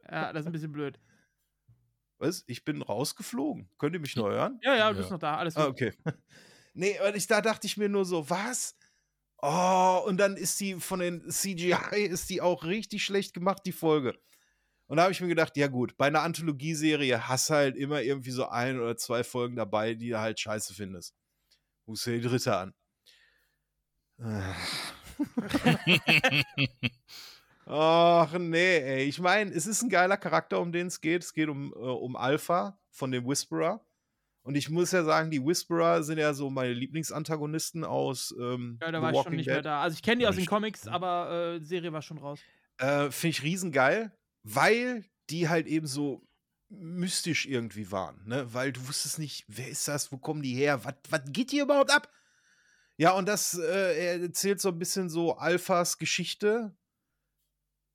Ja, 0.09 0.31
das 0.31 0.41
ist 0.41 0.45
ein 0.47 0.51
bisschen 0.51 0.71
blöd. 0.71 0.99
Was? 2.19 2.43
Ich 2.47 2.63
bin 2.63 2.81
rausgeflogen. 2.81 3.69
Könnt 3.79 3.95
ihr 3.95 3.99
mich 3.99 4.15
noch 4.15 4.29
hören? 4.29 4.59
Ja, 4.63 4.75
ja, 4.75 4.89
du 4.89 4.95
Ja. 4.95 4.97
bist 4.99 5.11
noch 5.11 5.17
da, 5.19 5.37
alles 5.37 5.55
Ah, 5.57 5.65
gut. 5.65 5.73
okay. 5.73 5.93
nee, 6.73 6.99
und 7.05 7.15
ich, 7.15 7.25
da 7.27 7.41
dachte 7.41 7.65
ich 7.67 7.77
mir 7.77 7.89
nur 7.89 8.05
so, 8.05 8.29
was? 8.29 8.75
Oh, 9.41 10.03
und 10.05 10.17
dann 10.17 10.37
ist 10.37 10.59
die 10.59 10.75
von 10.79 10.99
den 10.99 11.29
CGI 11.29 12.03
ist 12.05 12.29
die 12.29 12.41
auch 12.41 12.63
richtig 12.63 13.03
schlecht 13.03 13.33
gemacht, 13.33 13.63
die 13.65 13.71
Folge. 13.73 14.17
Und 14.87 14.97
da 14.97 15.03
habe 15.03 15.11
ich 15.11 15.19
mir 15.21 15.27
gedacht, 15.27 15.57
ja 15.57 15.67
gut, 15.67 15.97
bei 15.97 16.07
einer 16.07 16.21
Anthologieserie 16.21 17.27
hast 17.27 17.49
du 17.49 17.55
halt 17.55 17.75
immer 17.75 18.01
irgendwie 18.03 18.31
so 18.31 18.47
ein 18.47 18.79
oder 18.79 18.95
zwei 18.95 19.23
Folgen 19.23 19.55
dabei, 19.55 19.95
die 19.95 20.09
du 20.09 20.19
halt 20.19 20.39
scheiße 20.39 20.73
findest. 20.75 21.15
Die 21.87 22.21
dritte 22.21 22.57
an. 22.57 22.73
Ach 27.65 28.37
nee, 28.37 28.77
ey. 28.77 29.03
Ich 29.03 29.19
meine, 29.19 29.51
es 29.51 29.65
ist 29.67 29.81
ein 29.81 29.89
geiler 29.89 30.17
Charakter, 30.17 30.59
um 30.59 30.71
den 30.71 30.87
es 30.87 31.01
geht. 31.01 31.23
Es 31.23 31.33
geht 31.33 31.49
um, 31.49 31.73
äh, 31.73 31.77
um 31.77 32.15
Alpha 32.15 32.79
von 32.89 33.11
dem 33.11 33.25
Whisperer. 33.27 33.85
Und 34.43 34.55
ich 34.55 34.69
muss 34.69 34.91
ja 34.91 35.03
sagen, 35.05 35.31
die 35.31 35.43
Whisperer 35.43 36.03
sind 36.03 36.17
ja 36.17 36.33
so 36.33 36.49
meine 36.49 36.73
Lieblingsantagonisten 36.73 37.85
aus 37.85 38.35
ähm, 38.37 38.77
Ja, 38.81 38.91
da 38.91 38.99
The 38.99 39.03
war 39.03 39.13
ich 39.13 39.21
schon 39.21 39.35
nicht 39.35 39.47
Dead. 39.47 39.53
mehr 39.53 39.61
da. 39.61 39.81
Also 39.81 39.95
ich 39.95 40.03
kenne 40.03 40.19
die 40.19 40.27
aus 40.27 40.35
den 40.35 40.45
Comics, 40.45 40.85
aber 40.87 41.55
äh, 41.55 41.63
Serie 41.63 41.93
war 41.93 42.01
schon 42.01 42.17
raus. 42.17 42.41
Äh, 42.77 43.09
Finde 43.11 43.29
ich 43.37 43.43
riesengeil, 43.43 44.11
weil 44.43 45.05
die 45.29 45.47
halt 45.47 45.67
eben 45.67 45.87
so 45.87 46.27
mystisch 46.79 47.45
irgendwie 47.45 47.91
waren, 47.91 48.21
ne? 48.25 48.53
Weil 48.53 48.73
du 48.73 48.87
wusstest 48.87 49.19
nicht, 49.19 49.45
wer 49.47 49.67
ist 49.67 49.87
das, 49.87 50.11
wo 50.11 50.17
kommen 50.17 50.41
die 50.41 50.55
her, 50.55 50.83
was 50.83 51.21
geht 51.27 51.51
hier 51.51 51.63
überhaupt 51.63 51.91
ab? 51.91 52.11
Ja, 52.97 53.11
und 53.13 53.27
das 53.27 53.57
äh, 53.57 54.05
er 54.05 54.21
erzählt 54.21 54.61
so 54.61 54.69
ein 54.69 54.79
bisschen 54.79 55.09
so 55.09 55.35
Alphas 55.35 55.97
Geschichte. 55.97 56.75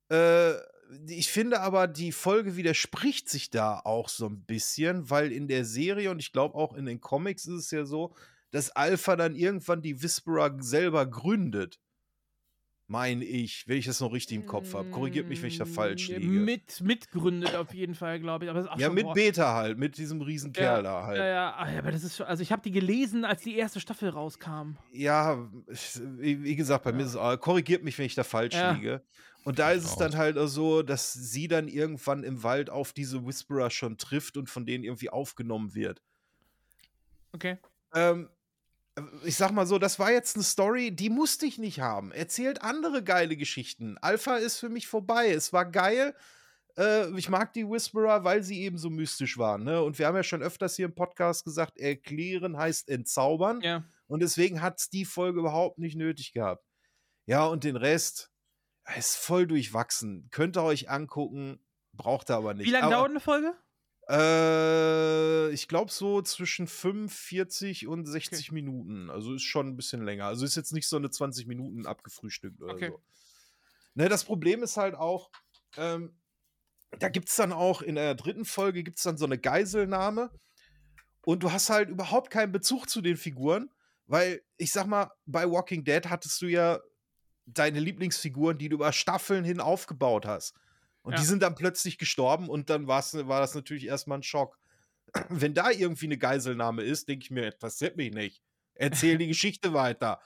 Äh, 0.09 0.53
ich 1.07 1.31
finde 1.31 1.61
aber, 1.61 1.87
die 1.87 2.11
Folge 2.11 2.55
widerspricht 2.55 3.29
sich 3.29 3.49
da 3.49 3.79
auch 3.79 4.09
so 4.09 4.25
ein 4.25 4.43
bisschen, 4.43 5.09
weil 5.09 5.31
in 5.31 5.47
der 5.47 5.63
Serie 5.63 6.11
und 6.11 6.19
ich 6.19 6.31
glaube 6.31 6.55
auch 6.55 6.73
in 6.73 6.85
den 6.85 6.99
Comics 6.99 7.45
ist 7.45 7.65
es 7.65 7.71
ja 7.71 7.85
so, 7.85 8.15
dass 8.51 8.71
Alpha 8.71 9.15
dann 9.15 9.35
irgendwann 9.35 9.81
die 9.81 10.01
Whisperer 10.01 10.57
selber 10.61 11.05
gründet. 11.05 11.79
Meine 12.91 13.23
ich, 13.23 13.67
wenn 13.67 13.77
ich 13.77 13.85
das 13.85 13.99
noch 13.99 14.11
richtig 14.11 14.35
im 14.35 14.47
Kopf 14.47 14.73
habe. 14.73 14.89
Korrigiert 14.89 15.29
mich, 15.29 15.39
wenn 15.43 15.49
ich 15.49 15.59
da 15.59 15.65
falsch 15.65 16.09
Mm, 16.09 16.13
liege. 16.13 16.27
Mit, 16.27 16.81
mitgründet 16.81 17.53
auf 17.55 17.71
jeden 17.71 17.93
Fall, 17.93 18.19
glaube 18.19 18.45
ich. 18.45 18.49
Aber 18.49 18.57
das 18.59 18.65
ist 18.67 18.73
auch 18.73 18.79
ja, 18.79 18.87
schon 18.87 18.95
mit 18.95 19.03
boah. 19.03 19.13
Beta 19.13 19.53
halt, 19.53 19.77
mit 19.77 19.99
diesem 19.99 20.19
riesen 20.21 20.53
Kerl 20.53 20.81
da 20.81 21.03
halt. 21.05 21.19
Ja, 21.19 21.25
ja, 21.27 21.53
ah, 21.55 21.71
ja, 21.71 21.77
aber 21.79 21.91
das 21.91 22.03
ist 22.03 22.17
schon, 22.17 22.25
also 22.25 22.41
ich 22.41 22.51
habe 22.51 22.63
die 22.63 22.71
gelesen, 22.71 23.25
als 23.25 23.43
die 23.43 23.55
erste 23.55 23.79
Staffel 23.79 24.09
rauskam. 24.09 24.71
Ja, 24.91 25.47
wie 26.17 26.43
wie 26.43 26.55
gesagt, 26.55 26.83
bei 26.83 26.91
mir 26.91 27.03
ist 27.03 27.09
es, 27.09 27.15
auch- 27.15 27.37
korrigiert 27.39 27.83
mich, 27.83 27.95
wenn 27.99 28.05
ich 28.07 28.15
da 28.15 28.23
falsch 28.23 28.55
Ja. 28.55 28.71
liege. 28.71 29.03
Und 29.43 29.59
da 29.59 29.71
ist 29.71 29.83
es 29.83 29.91
Raus. 29.91 29.97
dann 29.99 30.17
halt 30.17 30.37
so, 30.49 30.81
dass 30.81 31.13
sie 31.13 31.47
dann 31.47 31.67
irgendwann 31.67 32.23
im 32.23 32.41
Wald 32.41 32.71
auf 32.71 32.91
diese 32.91 33.23
Whisperer 33.23 33.69
schon 33.69 33.99
trifft 33.99 34.35
und 34.35 34.49
von 34.49 34.65
denen 34.65 34.83
irgendwie 34.83 35.11
aufgenommen 35.11 35.75
wird. 35.75 36.01
Okay. 37.33 37.57
Ähm, 37.93 38.29
ich 39.23 39.35
sag 39.35 39.51
mal 39.51 39.65
so, 39.65 39.77
das 39.77 39.99
war 39.99 40.11
jetzt 40.11 40.35
eine 40.35 40.43
Story, 40.43 40.91
die 40.91 41.09
musste 41.09 41.45
ich 41.45 41.57
nicht 41.57 41.79
haben. 41.79 42.11
Erzählt 42.11 42.61
andere 42.61 43.03
geile 43.03 43.37
Geschichten. 43.37 43.97
Alpha 43.99 44.37
ist 44.37 44.59
für 44.59 44.69
mich 44.69 44.87
vorbei. 44.87 45.29
Es 45.29 45.53
war 45.53 45.65
geil. 45.65 46.15
Äh, 46.77 47.09
ich 47.17 47.29
mag 47.29 47.53
die 47.53 47.67
Whisperer, 47.67 48.23
weil 48.23 48.43
sie 48.43 48.61
eben 48.61 48.77
so 48.77 48.89
mystisch 48.89 49.37
waren. 49.37 49.63
Ne? 49.63 49.81
Und 49.81 49.99
wir 49.99 50.07
haben 50.07 50.15
ja 50.15 50.23
schon 50.23 50.41
öfters 50.41 50.75
hier 50.75 50.85
im 50.85 50.95
Podcast 50.95 51.43
gesagt, 51.43 51.77
erklären 51.77 52.57
heißt 52.57 52.89
entzaubern. 52.89 53.61
Ja. 53.61 53.83
Und 54.07 54.21
deswegen 54.21 54.61
hat 54.61 54.79
es 54.79 54.89
die 54.89 55.05
Folge 55.05 55.39
überhaupt 55.39 55.77
nicht 55.77 55.95
nötig 55.95 56.33
gehabt. 56.33 56.65
Ja, 57.25 57.45
und 57.45 57.63
den 57.63 57.75
Rest 57.75 58.31
ist 58.97 59.17
voll 59.17 59.45
durchwachsen. 59.45 60.27
Könnt 60.31 60.57
ihr 60.57 60.63
euch 60.63 60.89
angucken, 60.89 61.63
braucht 61.93 62.31
ihr 62.31 62.35
aber 62.35 62.53
nicht. 62.53 62.65
Wie 62.65 62.71
lange 62.71 62.89
dauert 62.89 63.11
eine 63.11 63.19
Folge? 63.19 63.53
Äh, 64.09 65.51
ich 65.51 65.67
glaube 65.67 65.91
so 65.91 66.21
zwischen 66.21 66.67
45 66.67 67.87
und 67.87 68.05
60 68.07 68.51
Minuten. 68.51 69.09
Also 69.09 69.35
ist 69.35 69.43
schon 69.43 69.67
ein 69.67 69.75
bisschen 69.75 70.03
länger. 70.03 70.25
Also 70.25 70.45
ist 70.45 70.55
jetzt 70.55 70.73
nicht 70.73 70.87
so 70.87 70.95
eine 70.97 71.11
20 71.11 71.45
Minuten 71.45 71.85
abgefrühstückt 71.85 72.61
oder 72.61 72.73
Okay. 72.73 72.89
so. 72.89 73.01
Ne, 73.93 74.09
das 74.09 74.23
Problem 74.23 74.63
ist 74.63 74.77
halt 74.77 74.95
auch, 74.95 75.29
ähm, 75.77 76.17
da 76.97 77.09
gibt 77.09 77.29
es 77.29 77.35
dann 77.35 77.53
auch 77.53 77.81
in 77.81 77.95
der 77.95 78.15
dritten 78.15 78.45
Folge 78.45 78.83
gibt 78.83 78.97
es 78.97 79.03
dann 79.03 79.17
so 79.17 79.25
eine 79.25 79.37
Geiselnahme 79.37 80.31
und 81.21 81.43
du 81.43 81.51
hast 81.51 81.69
halt 81.69 81.89
überhaupt 81.89 82.31
keinen 82.31 82.51
Bezug 82.51 82.89
zu 82.89 83.01
den 83.01 83.17
Figuren, 83.17 83.69
weil 84.07 84.41
ich 84.57 84.71
sag 84.71 84.87
mal, 84.87 85.11
bei 85.25 85.49
Walking 85.49 85.83
Dead 85.83 86.09
hattest 86.09 86.41
du 86.41 86.47
ja 86.47 86.79
deine 87.45 87.79
Lieblingsfiguren, 87.79 88.57
die 88.57 88.69
du 88.69 88.77
über 88.77 88.91
Staffeln 88.91 89.43
hin 89.43 89.59
aufgebaut 89.59 90.25
hast. 90.25 90.55
Und 91.01 91.17
die 91.17 91.21
Ja. 91.23 91.27
sind 91.27 91.41
dann 91.41 91.55
plötzlich 91.55 91.97
gestorben 91.97 92.49
und 92.49 92.69
dann 92.69 92.87
war's, 92.87 93.13
war 93.13 93.39
das 93.39 93.55
natürlich 93.55 93.85
erstmal 93.85 94.19
ein 94.19 94.23
Schock. 94.23 94.59
Wenn 95.29 95.53
da 95.53 95.71
irgendwie 95.71 96.05
eine 96.05 96.17
Geiselnahme 96.17 96.83
ist, 96.83 97.07
denke 97.07 97.23
ich 97.23 97.31
mir, 97.31 97.47
interessiert 97.53 97.97
mich 97.97 98.13
nicht. 98.13 98.43
Erzähl 98.75 99.17
die 99.17 99.27
Geschichte 99.27 99.73
weiter. 99.73 100.21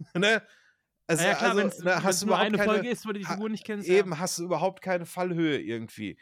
ne? 0.14 0.42
Also, 1.06 1.24
ja, 1.24 1.34
klar, 1.34 1.50
also, 1.50 1.60
wenn 1.60 1.68
es 1.68 1.78
ne, 1.78 1.94
du 1.96 2.26
nur 2.26 2.34
überhaupt 2.34 2.46
eine 2.46 2.58
keine, 2.58 2.70
Folge 2.70 2.90
ist, 2.90 3.06
wo 3.06 3.12
du 3.12 3.18
die 3.18 3.24
Figur 3.24 3.48
nicht 3.48 3.64
kennst. 3.64 3.88
Eben 3.88 4.18
hast 4.18 4.38
du 4.38 4.44
überhaupt 4.44 4.82
keine 4.82 5.06
Fallhöhe 5.06 5.58
irgendwie. 5.58 6.18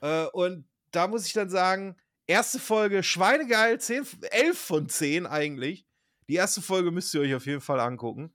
Äh, 0.00 0.26
und 0.26 0.68
da 0.92 1.08
muss 1.08 1.26
ich 1.26 1.32
dann 1.32 1.50
sagen, 1.50 1.96
erste 2.28 2.60
Folge 2.60 3.02
schweinegeil, 3.02 3.80
10, 3.80 4.06
11 4.30 4.58
von 4.58 4.88
10 4.88 5.26
eigentlich. 5.26 5.84
Die 6.28 6.36
erste 6.36 6.62
Folge 6.62 6.92
müsst 6.92 7.12
ihr 7.12 7.22
euch 7.22 7.34
auf 7.34 7.46
jeden 7.46 7.60
Fall 7.60 7.80
angucken. 7.80 8.32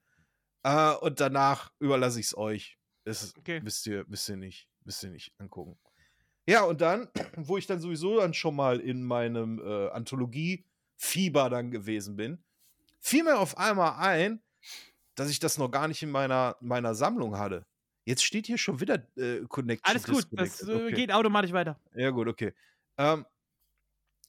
Äh, 0.63 0.95
und 0.95 1.21
danach 1.21 1.71
überlasse 1.79 2.19
ich 2.19 2.25
es 2.27 2.37
euch. 2.37 2.77
Das 3.05 3.33
Okay. 3.37 3.61
müsst, 3.61 3.87
ihr, 3.87 4.03
müsst, 4.07 4.27
ihr 4.27 4.35
nicht, 4.35 4.67
müsst 4.85 5.03
ihr 5.03 5.09
nicht 5.09 5.33
angucken. 5.39 5.77
Ja, 6.47 6.63
und 6.63 6.81
dann, 6.81 7.09
wo 7.35 7.57
ich 7.57 7.67
dann 7.67 7.79
sowieso 7.79 8.17
dann 8.19 8.33
schon 8.33 8.55
mal 8.55 8.79
in 8.79 9.03
meinem 9.03 9.59
äh, 9.59 9.89
Anthologie-Fieber 9.89 11.49
dann 11.49 11.71
gewesen 11.71 12.15
bin, 12.15 12.43
fiel 12.99 13.23
mir 13.23 13.37
auf 13.39 13.57
einmal 13.57 13.95
ein, 13.99 14.41
dass 15.15 15.29
ich 15.29 15.39
das 15.39 15.57
noch 15.57 15.69
gar 15.69 15.87
nicht 15.87 16.03
in 16.03 16.11
meiner, 16.11 16.57
meiner 16.59 16.95
Sammlung 16.95 17.37
hatte. 17.37 17.65
Jetzt 18.05 18.23
steht 18.23 18.45
hier 18.47 18.57
schon 18.57 18.79
wieder 18.79 19.07
äh, 19.17 19.41
Connection. 19.47 19.89
Alles 19.89 20.05
gut, 20.05 20.27
das 20.31 20.61
äh, 20.67 20.71
Okay. 20.73 20.93
geht 20.93 21.11
automatisch 21.11 21.53
weiter. 21.53 21.79
Ja, 21.95 22.11
gut, 22.11 22.27
okay. 22.27 22.53
Ähm, 22.97 23.25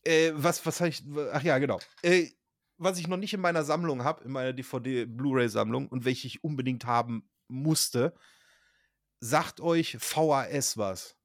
äh, 0.04 0.32
was, 0.34 0.64
was 0.64 0.80
habe 0.80 0.88
ich. 0.90 1.02
Ach 1.32 1.42
ja, 1.42 1.58
genau. 1.58 1.80
Äh, 2.02 2.28
was 2.78 2.98
ich 2.98 3.08
noch 3.08 3.16
nicht 3.16 3.32
in 3.34 3.40
meiner 3.40 3.64
Sammlung 3.64 4.04
habe, 4.04 4.24
in 4.24 4.32
meiner 4.32 4.52
DVD-Blu-ray-Sammlung 4.52 5.88
und 5.88 6.04
welche 6.04 6.26
ich 6.26 6.44
unbedingt 6.44 6.84
haben 6.84 7.28
musste, 7.48 8.14
sagt 9.20 9.60
euch 9.60 9.96
VHS 9.98 10.76
was. 10.76 11.16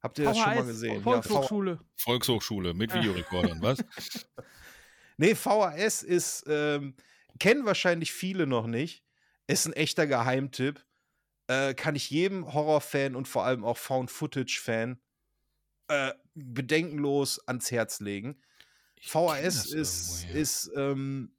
Habt 0.00 0.18
ihr 0.18 0.26
das 0.26 0.36
schon 0.38 0.54
mal 0.54 0.64
gesehen? 0.64 0.94
Ja, 0.94 1.00
V- 1.00 1.10
Volkshochschule. 1.22 1.80
Volkshochschule 1.96 2.74
mit 2.74 2.90
Ja. 2.90 2.98
Videorekordern, 2.98 3.60
was? 3.62 3.78
Nee, 5.20 5.34
VHS 5.34 6.04
ist, 6.04 6.44
ähm, 6.46 6.94
kennen 7.40 7.66
wahrscheinlich 7.66 8.12
viele 8.12 8.46
noch 8.46 8.68
nicht. 8.68 9.02
Ist 9.48 9.66
ein 9.66 9.72
echter 9.72 10.06
Geheimtipp. 10.06 10.84
Äh, 11.48 11.74
kann 11.74 11.96
ich 11.96 12.08
jedem 12.08 12.52
Horrorfan 12.54 13.16
und 13.16 13.26
vor 13.26 13.44
allem 13.44 13.64
auch 13.64 13.78
Found-Footage-Fan 13.78 15.00
äh, 15.88 16.12
bedenkenlos 16.34 17.40
ans 17.48 17.72
Herz 17.72 17.98
legen. 17.98 18.40
Ich 18.94 19.08
VHS 19.08 19.72
ist, 19.72 20.24
ist 20.32 20.70
ähm, 20.76 21.34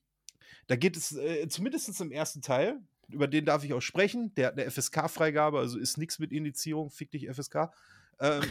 da 0.67 0.75
geht 0.75 0.97
es 0.97 1.13
äh, 1.15 1.47
zumindest 1.47 2.01
im 2.01 2.11
ersten 2.11 2.41
Teil, 2.41 2.81
über 3.09 3.27
den 3.27 3.45
darf 3.45 3.63
ich 3.63 3.73
auch 3.73 3.81
sprechen, 3.81 4.33
der 4.35 4.47
hat 4.47 4.59
eine 4.59 4.69
FSK-Freigabe, 4.69 5.59
also 5.59 5.79
ist 5.79 5.97
nichts 5.97 6.19
mit 6.19 6.31
Indizierung, 6.31 6.89
fick 6.89 7.11
dich 7.11 7.29
FSK. 7.29 7.71
Ähm, 8.19 8.43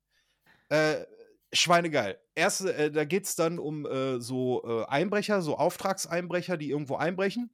äh, 0.68 1.04
Schweinegeil. 1.52 2.18
Erste, 2.34 2.74
äh, 2.74 2.90
da 2.90 3.04
geht 3.04 3.24
es 3.24 3.36
dann 3.36 3.58
um 3.58 3.86
äh, 3.86 4.20
so 4.20 4.62
äh, 4.64 4.86
Einbrecher, 4.86 5.42
so 5.42 5.56
Auftragseinbrecher, 5.56 6.56
die 6.56 6.70
irgendwo 6.70 6.96
einbrechen. 6.96 7.50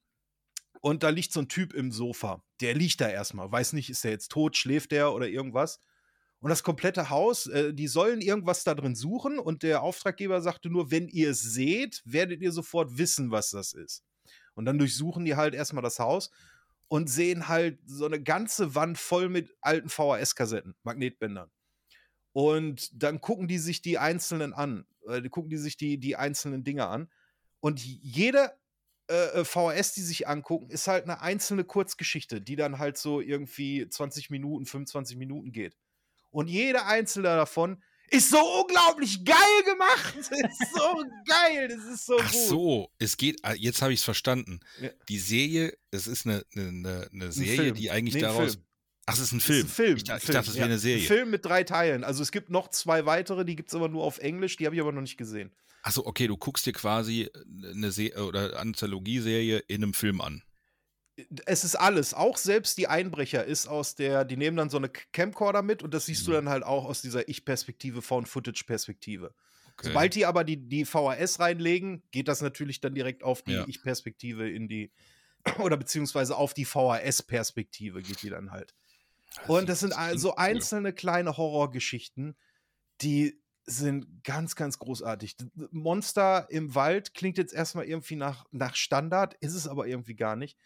Und 0.80 1.03
da 1.03 1.11
liegt 1.11 1.32
so 1.32 1.40
ein 1.40 1.48
Typ 1.48 1.74
im 1.74 1.92
Sofa. 1.92 2.42
Der 2.61 2.74
liegt 2.74 3.00
da 3.00 3.09
erstmal. 3.09 3.50
Weiß 3.53 3.72
nicht, 3.72 3.88
ist 3.88 4.03
der 4.05 4.11
jetzt 4.11 4.32
tot, 4.32 4.57
schläft 4.57 4.90
der 4.90 5.12
oder 5.12 5.28
irgendwas. 5.28 5.80
Und 6.40 6.50
das 6.50 6.64
komplette 6.64 7.09
Haus, 7.09 7.46
äh, 7.46 7.72
die 7.72 7.86
sollen 7.86 8.20
irgendwas 8.20 8.64
da 8.64 8.74
drin 8.74 8.96
suchen. 8.96 9.38
Und 9.38 9.62
der 9.62 9.82
Auftraggeber 9.82 10.40
sagte 10.40 10.70
nur, 10.70 10.90
wenn 10.90 11.07
ihr 11.07 11.30
es 11.30 11.40
seht, 11.40 12.03
werdet 12.05 12.40
ihr 12.42 12.50
sofort 12.50 12.98
wissen, 12.98 13.30
was 13.30 13.50
das 13.50 13.74
ist. 13.74 14.03
Und 14.55 14.64
dann 14.64 14.78
durchsuchen 14.78 15.24
die 15.24 15.36
halt 15.36 15.55
erstmal 15.55 15.82
das 15.82 15.98
Haus 15.98 16.30
und 16.88 17.09
sehen 17.09 17.48
halt 17.48 17.78
so 17.86 18.07
eine 18.07 18.22
ganze 18.22 18.74
Wand 18.74 18.98
voll 18.98 19.28
mit 19.28 19.55
alten 19.61 19.88
VHS-Kassetten, 19.88 20.74
Magnetbändern. 20.82 21.50
Und 22.32 23.03
dann 23.03 23.20
gucken 23.20 23.48
die 23.48 23.59
sich 23.59 23.82
die 23.82 23.98
einzelnen 23.98 24.53
an. 24.53 24.86
Äh, 25.09 25.28
gucken 25.28 25.50
die 25.50 25.59
sich 25.59 25.76
die, 25.76 25.98
die 25.98 26.16
einzelnen 26.16 26.64
Dinge 26.64 26.86
an. 26.86 27.11
Und 27.61 27.80
jede 27.80 28.53
äh, 29.09 29.40
äh, 29.40 29.44
VHS, 29.44 29.94
die 29.94 30.00
sich 30.00 30.28
angucken, 30.28 30.70
ist 30.70 30.86
halt 30.86 31.05
eine 31.05 31.20
einzelne 31.20 31.64
Kurzgeschichte, 31.64 32.40
die 32.40 32.57
dann 32.57 32.78
halt 32.78 32.96
so 32.96 33.20
irgendwie 33.20 33.88
20 33.88 34.30
Minuten, 34.30 34.64
25 34.64 35.16
Minuten 35.16 35.53
geht. 35.53 35.76
Und 36.30 36.48
jede 36.48 36.86
einzelne 36.86 37.28
davon 37.28 37.82
ist 38.11 38.28
so 38.30 38.38
unglaublich 38.61 39.24
geil 39.24 39.36
gemacht. 39.64 40.14
Ist 40.18 40.74
so 40.74 41.03
geil. 41.26 41.68
Das 41.68 41.84
ist 41.94 42.05
so 42.07 42.18
Ach 42.20 42.30
gut. 42.30 42.40
so, 42.48 42.90
es 42.98 43.16
geht, 43.16 43.38
ah, 43.42 43.55
jetzt 43.55 43.80
habe 43.80 43.92
ich 43.92 44.00
es 44.00 44.05
verstanden. 44.05 44.61
Ja. 44.80 44.90
Die 45.09 45.18
Serie, 45.18 45.76
es 45.90 46.07
ist 46.07 46.26
eine, 46.26 46.44
eine, 46.55 47.09
eine, 47.12 47.24
Ein 47.26 47.32
Serie, 47.32 47.57
Film. 47.57 47.74
die 47.74 47.90
eigentlich 47.90 48.14
Nee, 48.14 48.24
ein 48.24 48.34
daraus. 48.34 48.53
Film. 48.53 48.64
Ach, 49.07 49.14
es 49.14 49.20
ist 49.20 49.32
ein 49.32 49.40
Film. 49.40 49.59
Ist 49.61 49.64
ein 49.64 49.68
Film. 49.74 49.96
Ich, 49.96 50.05
da- 50.05 50.12
ein 50.14 50.18
ich 50.18 50.24
Film, 50.24 50.34
dachte, 50.34 50.50
es 50.50 50.55
wäre 50.57 50.66
ja. 50.66 50.70
eine 50.72 50.78
Serie. 50.78 51.03
Ein 51.03 51.07
Film 51.07 51.30
mit 51.30 51.44
drei 51.44 51.64
Teilen. 51.64 52.05
Also 52.05 52.22
es 52.22 52.32
gibt 52.32 52.50
noch 52.50 52.68
zwei 52.68 53.07
weitere, 53.07 53.44
die 53.44 53.57
gibt 53.57 53.70
es 53.70 53.74
aber 53.74 53.88
nur 53.88 54.05
auf 54.05 54.18
Englisch, 54.18 54.57
die 54.57 54.66
habe 54.66 54.74
ich 54.74 54.80
aber 54.82 54.92
noch 54.92 55.00
nicht 55.00 55.16
gesehen. 55.16 55.50
Achso, 55.82 56.05
okay, 56.07 56.26
du 56.28 56.36
guckst 56.36 56.64
dir 56.66 56.72
quasi 56.72 57.28
eine 57.72 57.90
Se 57.90 58.12
oder 58.22 58.59
Anthologieserie 58.61 59.59
in 59.68 59.82
einem 59.82 59.94
Film 59.94 60.20
an. 60.20 60.42
Es 61.46 61.64
ist 61.64 61.76
alles, 61.76 62.14
auch 62.14 62.36
selbst 62.36 62.78
die 62.78 62.88
Einbrecher 62.88 63.44
ist 63.44 63.66
aus 63.66 63.94
der, 63.94 64.24
die 64.24 64.36
nehmen 64.36 64.56
dann 64.56 64.70
so 64.70 64.76
eine 64.76 64.88
Camcorder 64.88 65.62
mit 65.62 65.82
und 65.82 65.94
das 65.94 66.06
siehst 66.06 66.26
du 66.26 66.30
Mhm. 66.30 66.34
dann 66.34 66.48
halt 66.48 66.62
auch 66.64 66.84
aus 66.84 67.02
dieser 67.02 67.28
Ich-Perspektive, 67.28 68.02
Found-Footage-Perspektive. 68.02 69.34
Okay. 69.72 69.88
Sobald 69.88 70.14
die 70.14 70.26
aber 70.26 70.44
die, 70.44 70.56
die 70.56 70.84
VHS 70.84 71.40
reinlegen, 71.40 72.02
geht 72.10 72.28
das 72.28 72.42
natürlich 72.42 72.80
dann 72.80 72.94
direkt 72.94 73.22
auf 73.24 73.42
die 73.42 73.52
Ja. 73.52 73.64
Ich-Perspektive 73.66 74.48
in 74.50 74.68
die, 74.68 74.92
oder 75.58 75.76
beziehungsweise 75.76 76.36
auf 76.36 76.54
die 76.54 76.64
VHS-Perspektive 76.64 78.02
geht 78.02 78.22
die 78.22 78.30
dann 78.30 78.50
halt. 78.50 78.74
Und 79.48 79.68
das 79.68 79.80
sind 79.80 79.92
also 79.94 80.36
einzelne 80.36 80.92
kleine 80.92 81.36
Horrorgeschichten, 81.36 82.36
die 83.00 83.40
sind 83.64 84.24
ganz, 84.24 84.56
ganz 84.56 84.78
großartig. 84.78 85.36
Monster 85.70 86.46
im 86.50 86.74
Wald 86.74 87.14
klingt 87.14 87.38
jetzt 87.38 87.54
erstmal 87.54 87.84
irgendwie 87.86 88.16
nach, 88.16 88.44
nach 88.50 88.74
Standard, 88.74 89.34
ist 89.34 89.54
es 89.54 89.68
aber 89.68 89.86
irgendwie 89.86 90.16
gar 90.16 90.36
nicht. 90.36 90.58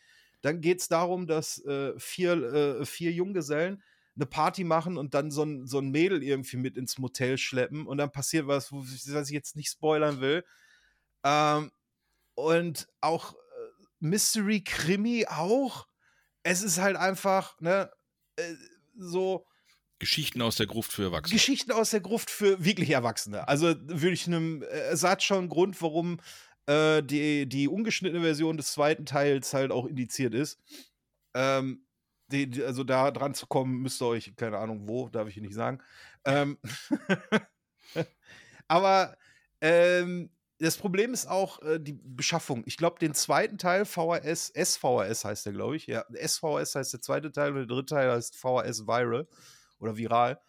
Dann 0.47 0.61
geht 0.61 0.81
es 0.81 0.87
darum, 0.87 1.27
dass 1.27 1.59
äh, 1.65 1.99
vier, 1.99 2.35
äh, 2.81 2.87
vier 2.87 3.11
Junggesellen 3.11 3.83
eine 4.15 4.27
Party 4.27 4.63
machen 4.63 4.97
und 4.97 5.13
dann 5.13 5.33
so 5.33 5.43
ein, 5.43 5.67
so 5.67 5.79
ein 5.79 5.91
Mädel 5.91 6.23
irgendwie 6.23 6.57
mit 6.57 6.77
ins 6.77 6.99
Motel 6.99 7.37
schleppen 7.37 7.85
und 7.85 7.99
dann 7.99 8.13
passiert 8.13 8.47
was, 8.47 8.71
was 8.71 9.29
ich 9.29 9.35
jetzt 9.35 9.57
nicht 9.57 9.71
spoilern 9.71 10.21
will. 10.21 10.45
Ähm, 11.25 11.73
und 12.37 12.87
auch 13.01 13.35
äh, 13.35 13.37
Mystery 13.99 14.63
Krimi 14.63 15.27
auch. 15.29 15.89
Es 16.45 16.63
ist 16.63 16.79
halt 16.79 16.97
einfach, 16.97 17.61
ne, 17.61 17.91
äh, 18.37 18.55
so 18.97 19.47
Geschichten 19.99 20.43
aus 20.43 20.55
der 20.55 20.67
Gruft 20.67 20.93
für 20.93 21.05
Erwachsene. 21.05 21.35
Geschichten 21.35 21.73
aus 21.73 21.91
der 21.91 22.01
Gruft 22.01 22.31
für 22.31 22.65
wirklich 22.65 22.91
Erwachsene. 22.91 23.49
Also 23.49 23.75
würde 23.87 24.13
ich 24.13 24.29
einem, 24.29 24.63
äh, 24.63 24.67
es 24.67 25.03
hat 25.03 25.25
schon 25.25 25.39
einen 25.39 25.49
Grund, 25.49 25.83
warum 25.83 26.21
äh, 26.67 27.03
die, 27.03 27.49
die 27.49 27.69
ungeschnittene 27.69 28.23
Version 28.23 28.57
des 28.57 28.73
zweiten 28.73 29.07
Teils 29.07 29.55
halt 29.55 29.73
auch 29.73 29.87
indiziert 29.87 30.35
ist. 30.35 30.61
Ähm, 31.35 31.87
die, 32.29 32.51
die, 32.51 32.65
also 32.65 32.85
da 32.85 33.11
dran 33.11 33.35
zu 33.35 33.47
kommen, 33.47 33.83
müsst 33.83 34.03
ihr 34.03 34.07
euch, 34.07 34.35
keine 34.37 34.59
Ahnung 34.59 34.89
wo, 34.89 35.09
darf 35.09 35.29
ich 35.29 35.37
nicht 35.37 35.55
sagen. 35.55 35.81
Ähm, 36.25 36.59
aber 38.69 39.17
ähm, 39.61 40.31
das 40.59 40.77
Problem 40.77 41.13
ist 41.13 41.27
auch 41.27 41.61
äh, 41.63 41.79
die 41.79 41.93
Beschaffung. 41.93 42.63
Ich 42.67 42.77
glaube, 42.77 42.99
den 42.99 43.15
zweiten 43.15 43.59
Teil, 43.59 43.85
VHS, 43.85 44.53
SVHS 44.55 45.25
heißt 45.25 45.47
der, 45.47 45.53
glaube 45.53 45.77
ich. 45.77 45.87
Ja, 45.87 46.05
SVHS 46.11 46.75
heißt 46.75 46.93
der 46.95 47.01
zweite 47.01 47.31
Teil 47.31 47.51
und 47.51 47.59
der 47.59 47.67
dritte 47.67 47.95
Teil 47.95 48.11
heißt 48.11 48.37
VHS 48.37 48.87
Viral 48.87 49.29
oder 49.79 49.97
Viral. 49.97 50.41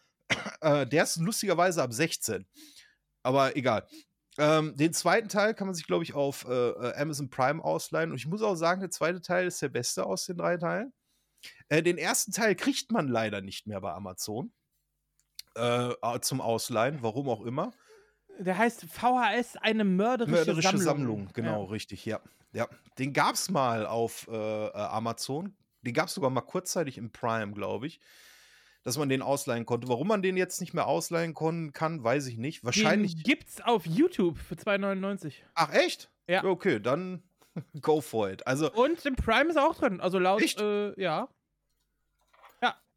Äh, 0.62 0.88
der 0.88 1.04
ist 1.04 1.18
lustigerweise 1.18 1.84
ab 1.84 1.94
16. 1.94 2.46
Aber 3.24 3.56
egal. 3.56 3.88
Ähm, 4.38 4.76
den 4.76 4.94
zweiten 4.94 5.30
Teil 5.30 5.54
kann 5.54 5.68
man 5.68 5.76
sich, 5.76 5.88
glaube 5.88 6.04
ich, 6.04 6.14
auf 6.14 6.46
äh, 6.48 6.70
äh, 6.70 6.94
Amazon 6.96 7.30
Prime 7.30 7.64
ausleihen. 7.64 8.12
Und 8.12 8.18
ich 8.18 8.28
muss 8.28 8.42
auch 8.42 8.56
sagen, 8.56 8.82
der 8.82 8.92
zweite 8.92 9.22
Teil 9.22 9.48
ist 9.48 9.62
der 9.62 9.70
beste 9.70 10.06
aus 10.06 10.26
den 10.26 10.38
drei 10.38 10.58
Teilen. 10.58 10.94
Äh, 11.70 11.82
den 11.82 11.98
ersten 11.98 12.32
Teil 12.32 12.56
kriegt 12.56 12.92
man 12.92 13.08
leider 13.08 13.42
nicht 13.42 13.68
mehr 13.68 13.82
bei 13.82 13.94
Amazon. 13.94 14.52
Äh, 15.56 15.94
zum 16.22 16.40
Ausleihen, 16.40 17.00
warum 17.02 17.30
auch 17.30 17.42
immer. 17.42 17.74
Der 18.40 18.58
heißt 18.58 18.86
VHS, 18.86 19.58
eine 19.58 19.84
mörderische, 19.84 20.36
Mörderische 20.36 20.78
Sammlung. 20.78 20.86
Sammlung, 20.86 21.30
genau, 21.34 21.64
richtig, 21.66 22.06
ja. 22.06 22.22
ja. 22.54 22.68
Den 23.00 23.14
gab 23.14 23.34
es 23.34 23.50
mal 23.50 23.88
auf 23.88 24.28
äh, 24.28 24.68
äh, 24.68 24.72
Amazon. 24.74 25.56
Den 25.82 25.96
gab 25.96 26.08
es 26.10 26.14
sogar 26.14 26.30
mal 26.30 26.42
kurzzeitig 26.42 27.00
im 27.00 27.12
Prime, 27.12 27.54
glaube 27.54 27.88
ich. 27.88 28.00
Dass 28.84 28.98
man 28.98 29.10
den 29.10 29.22
ausleihen 29.22 29.66
konnte. 29.66 29.88
Warum 29.90 30.08
man 30.08 30.22
den 30.22 30.38
jetzt 30.38 30.62
nicht 30.62 30.74
mehr 30.74 30.88
ausleihen 30.88 31.34
kon 31.34 31.74
kann, 31.74 32.04
weiß 32.04 32.28
ich 32.28 32.38
nicht. 32.38 32.64
Wahrscheinlich. 32.64 33.16
Den 33.16 33.24
gibt's 33.24 33.60
auf 33.62 33.86
YouTube 33.86 34.38
für 34.38 34.56
2,99. 34.56 35.34
Ach, 35.56 35.74
echt? 35.74 36.10
Ja. 36.28 36.44
Okay, 36.46 36.80
dann 36.80 37.22
go 37.82 38.00
for 38.02 38.30
it. 38.30 38.46
Also, 38.48 38.72
Und 38.72 39.06
im 39.06 39.16
Prime 39.16 39.50
ist 39.50 39.56
er 39.58 39.68
auch 39.68 39.76
drin. 39.76 40.00
Also 40.00 40.20
laut, 40.20 40.42
äh, 40.60 41.02
ja. 41.02 41.28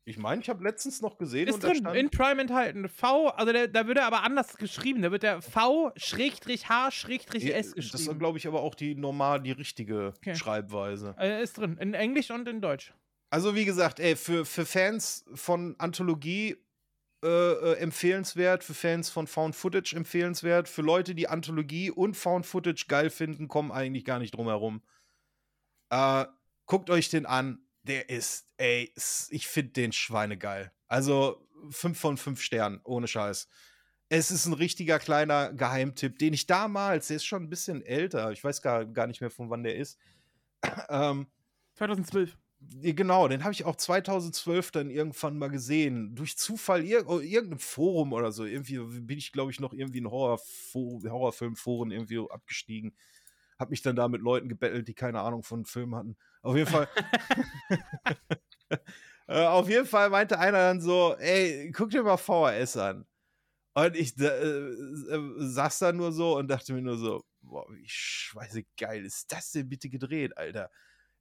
ich 0.04 0.18
meine, 0.18 0.40
ich 0.42 0.48
habe 0.48 0.64
letztens 0.64 1.02
noch 1.02 1.18
gesehen 1.18 1.46
Ist 1.46 1.62
drin, 1.62 1.86
in 1.94 2.10
Prime 2.10 2.40
enthalten. 2.40 2.88
V, 2.88 3.28
also 3.28 3.52
der, 3.52 3.68
da 3.68 3.86
wird 3.86 3.98
er 3.98 4.06
aber 4.06 4.22
anders 4.24 4.56
geschrieben. 4.56 5.02
Da 5.02 5.12
wird 5.12 5.22
der 5.22 5.40
V-H-S 5.40 5.94
Ja, 7.42 7.56
das 7.56 7.74
geschrieben. 7.74 8.10
ist, 8.12 8.18
glaube 8.18 8.38
ich, 8.38 8.46
aber 8.48 8.62
auch 8.62 8.74
die 8.74 8.94
normal, 8.94 9.40
die 9.40 9.52
richtige 9.52 10.14
Okay. 10.16 10.34
Schreibweise. 10.34 11.14
äh, 11.18 11.42
ist 11.42 11.58
drin. 11.58 11.76
In 11.78 11.94
Englisch 11.94 12.30
und 12.30 12.48
in 12.48 12.60
Deutsch. 12.60 12.92
Also, 13.30 13.54
wie 13.54 13.64
gesagt, 13.64 14.00
ey, 14.00 14.16
für, 14.16 14.44
für 14.44 14.66
Fans 14.66 15.24
von 15.34 15.76
Anthologie 15.78 16.56
äh, 17.22 17.28
äh, 17.28 17.76
empfehlenswert, 17.76 18.64
für 18.64 18.74
Fans 18.74 19.10
von 19.10 19.26
Found 19.26 19.54
Footage 19.54 19.94
empfehlenswert, 19.94 20.68
für 20.68 20.82
Leute, 20.82 21.14
die 21.14 21.28
Anthologie 21.28 21.90
und 21.90 22.16
Found 22.16 22.46
Footage 22.46 22.86
geil 22.88 23.10
finden, 23.10 23.46
kommen 23.46 23.70
eigentlich 23.70 24.04
gar 24.04 24.18
nicht 24.18 24.34
drum 24.34 24.46
herum. 24.46 24.82
Äh, 25.90 26.24
guckt 26.66 26.88
euch 26.88 27.10
den 27.10 27.26
an. 27.26 27.64
Der 27.82 28.10
ist, 28.10 28.48
ey, 28.56 28.92
ich 29.30 29.46
finde 29.46 29.72
den 29.72 29.92
Schweinegeil. 29.92 30.72
Also 30.86 31.46
5 31.70 31.98
von 31.98 32.16
5 32.16 32.42
Sternen, 32.42 32.80
ohne 32.84 33.06
Scheiß. 33.06 33.48
Es 34.08 34.30
ist 34.30 34.46
ein 34.46 34.52
richtiger 34.54 34.98
kleiner 34.98 35.52
Geheimtipp, 35.52 36.18
den 36.18 36.34
ich 36.34 36.46
damals, 36.46 37.08
der 37.08 37.16
ist 37.16 37.24
schon 37.24 37.44
ein 37.44 37.50
bisschen 37.50 37.82
älter, 37.82 38.32
ich 38.32 38.42
weiß 38.42 38.60
gar, 38.60 38.84
gar 38.84 39.06
nicht 39.06 39.20
mehr, 39.20 39.30
von 39.30 39.50
wann 39.50 39.62
der 39.62 39.76
ist. 39.76 39.98
ähm, 40.88 41.26
2012. 41.74 42.36
ja, 42.60 42.92
Genau, 42.92 43.28
den 43.28 43.42
habe 43.42 43.52
ich 43.52 43.64
auch 43.64 43.76
2012 43.76 44.70
dann 44.70 44.90
irgendwann 44.90 45.38
mal 45.38 45.50
gesehen. 45.50 46.14
Durch 46.14 46.36
Zufall 46.36 46.84
ir 46.84 47.08
oh, 47.08 47.20
irgendein 47.20 47.58
Forum 47.58 48.12
oder 48.12 48.32
so. 48.32 48.44
Irgendwie 48.44 48.78
bin 49.00 49.18
ich, 49.18 49.32
glaube 49.32 49.50
ich, 49.50 49.60
noch 49.60 49.72
irgendwie 49.72 49.98
in 49.98 50.10
Horrorfilmforen 50.10 51.90
irgendwie 51.90 52.18
abgestiegen. 52.30 52.94
habe 53.58 53.70
mich 53.70 53.82
dann 53.82 53.96
da 53.96 54.08
mit 54.08 54.22
Leuten 54.22 54.48
gebettelt, 54.48 54.88
die 54.88 54.94
keine 54.94 55.20
Ahnung 55.20 55.42
von 55.42 55.64
Filmen 55.64 55.94
hatten. 55.94 56.16
Auf 56.42 56.56
jeden 56.56 56.70
Fall. 56.70 56.88
äh, 59.28 59.44
auf 59.46 59.68
jeden 59.68 59.86
Fall 59.86 60.10
meinte 60.10 60.38
einer 60.38 60.58
dann 60.58 60.80
so, 60.80 61.16
ey, 61.18 61.70
guck 61.72 61.90
dir 61.90 62.02
mal 62.02 62.16
VHS 62.16 62.76
an. 62.76 63.06
Und 63.74 63.96
ich 63.96 64.18
äh, 64.18 64.26
äh, 64.26 65.34
saß 65.38 65.78
da 65.78 65.92
nur 65.92 66.12
so 66.12 66.36
und 66.36 66.48
dachte 66.48 66.72
mir 66.74 66.82
nur 66.82 66.98
so, 66.98 67.24
boah, 67.42 67.66
wie 67.70 67.88
scheiße 67.88 68.64
geil 68.78 69.04
ist 69.04 69.32
das 69.32 69.52
denn 69.52 69.68
bitte 69.68 69.88
gedreht, 69.88 70.36
Alter. 70.36 70.70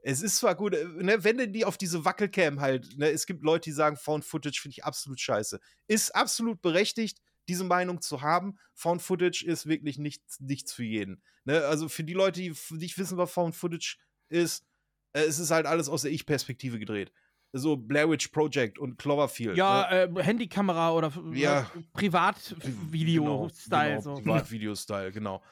Es 0.02 0.22
ist 0.22 0.38
zwar 0.38 0.56
gut, 0.56 0.74
äh, 0.74 0.86
ne, 0.86 1.24
wenn 1.24 1.38
du 1.38 1.48
die 1.48 1.66
auf 1.66 1.78
diese 1.78 2.06
Wackelcam 2.06 2.62
halt, 2.62 2.98
ne, 2.98 3.10
es 3.10 3.26
gibt 3.26 3.44
Leute, 3.44 3.70
die 3.70 3.74
sagen, 3.74 3.98
Found 3.98 4.26
Footage 4.26 4.60
finde 4.62 4.74
ich 4.78 4.84
absolut 4.86 5.20
scheiße. 5.20 5.60
Ist 5.88 6.16
absolut 6.16 6.62
berechtigt, 6.62 7.20
diese 7.48 7.64
Meinung 7.64 8.02
zu 8.02 8.22
haben. 8.22 8.58
Found 8.76 9.02
Footage 9.02 9.44
ist 9.46 9.66
wirklich 9.66 9.98
nichts, 9.98 10.40
nichts 10.40 10.72
für 10.74 10.84
jeden. 10.84 11.22
Ne? 11.46 11.66
Also 11.66 11.90
für 11.90 12.04
die 12.04 12.14
Leute, 12.14 12.42
die 12.42 12.56
nicht 12.72 12.98
wissen, 12.98 13.18
was 13.18 13.32
Found 13.32 13.56
Footage 13.56 13.98
ist, 14.30 14.66
äh, 15.14 15.22
es 15.22 15.40
ist 15.40 15.52
halt 15.52 15.66
alles 15.66 15.90
aus 15.90 16.04
der 16.04 16.12
Ich-Perspektive 16.12 16.80
gedreht 16.80 17.12
so 17.54 17.78
Blair 17.78 18.10
Witch 18.10 18.28
Project 18.30 18.78
und 18.78 18.98
Cloverfield. 18.98 19.58
Ja, 19.58 19.88
ne? 19.90 20.20
äh, 20.20 20.24
Handykamera 20.24 20.92
oder 20.92 21.12
Ja. 21.34 21.62
äh, 21.62 21.82
Privatvideo-Style. 21.94 23.90
Genau, 23.90 24.02
so. 24.02 24.14
Privatvideo-Style, 24.16 25.12
genau. 25.12 25.44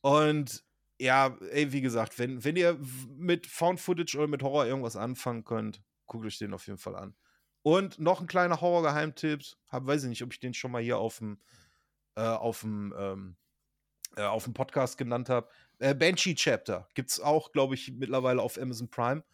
Und 0.00 0.62
ja, 1.00 1.36
ey, 1.50 1.72
wie 1.72 1.80
gesagt, 1.80 2.18
wenn, 2.18 2.44
wenn 2.44 2.56
ihr 2.56 2.78
mit 3.16 3.46
Found 3.46 3.80
Footage 3.80 4.16
oder 4.16 4.28
mit 4.28 4.42
Horror 4.42 4.66
irgendwas 4.66 4.96
anfangen 4.96 5.44
könnt, 5.44 5.82
guckt 6.06 6.26
euch 6.26 6.38
den 6.38 6.54
auf 6.54 6.66
jeden 6.66 6.78
Fall 6.78 6.96
an. 6.96 7.14
Und 7.62 7.98
noch 7.98 8.20
ein 8.20 8.26
kleiner 8.26 8.60
Horror-Geheimtipp, 8.60 9.42
hab, 9.68 9.86
weiß 9.86 10.04
ich 10.04 10.08
nicht, 10.10 10.22
ob 10.22 10.32
ich 10.32 10.40
den 10.40 10.54
schon 10.54 10.70
mal 10.70 10.82
hier 10.82 10.98
auf 10.98 11.18
dem 11.18 11.38
äh, 12.16 12.20
auf 12.20 12.60
dem 12.60 12.94
ähm, 12.96 13.36
äh, 14.16 14.22
auf 14.22 14.44
dem 14.44 14.54
Podcast 14.54 14.98
genannt 14.98 15.28
habe. 15.28 15.48
Äh, 15.78 15.94
Banshee 15.94 16.34
Chapter 16.34 16.88
gibt's 16.94 17.20
auch, 17.20 17.52
glaube 17.52 17.74
ich, 17.74 17.92
mittlerweile 17.92 18.42
auf 18.42 18.58
Amazon 18.60 18.88
Prime. 18.88 19.24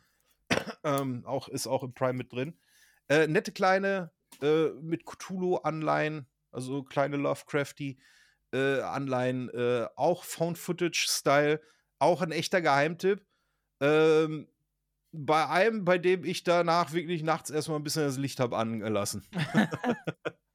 ähm, 0.85 1.25
auch 1.27 1.49
ist 1.49 1.67
auch 1.67 1.83
im 1.83 1.93
Prime 1.93 2.15
mit 2.15 2.33
drin. 2.33 2.57
Äh, 3.09 3.27
nette 3.27 3.53
kleine 3.53 4.13
äh, 4.41 4.69
mit 4.81 5.05
Cthulhu-Anleihen, 5.05 6.27
also 6.51 6.83
kleine 6.83 7.17
Lovecrafty 7.17 7.99
äh, 8.53 8.81
Anleihen, 8.81 9.49
äh, 9.51 9.87
auch 9.97 10.25
Found 10.25 10.59
Footage-Style, 10.59 11.61
auch 11.99 12.23
ein 12.23 12.33
echter 12.33 12.61
Geheimtipp. 12.61 13.25
Ähm, 13.81 14.49
bei 15.13 15.49
einem, 15.49 15.85
bei 15.85 15.99
dem 15.99 16.25
ich 16.25 16.45
danach 16.45 16.93
wirklich 16.93 17.23
nachts 17.23 17.51
erstmal 17.51 17.79
ein 17.79 17.85
bisschen 17.85 18.05
das 18.05 18.17
Licht 18.17 18.41
habe 18.41 18.57
angelassen. 18.57 19.27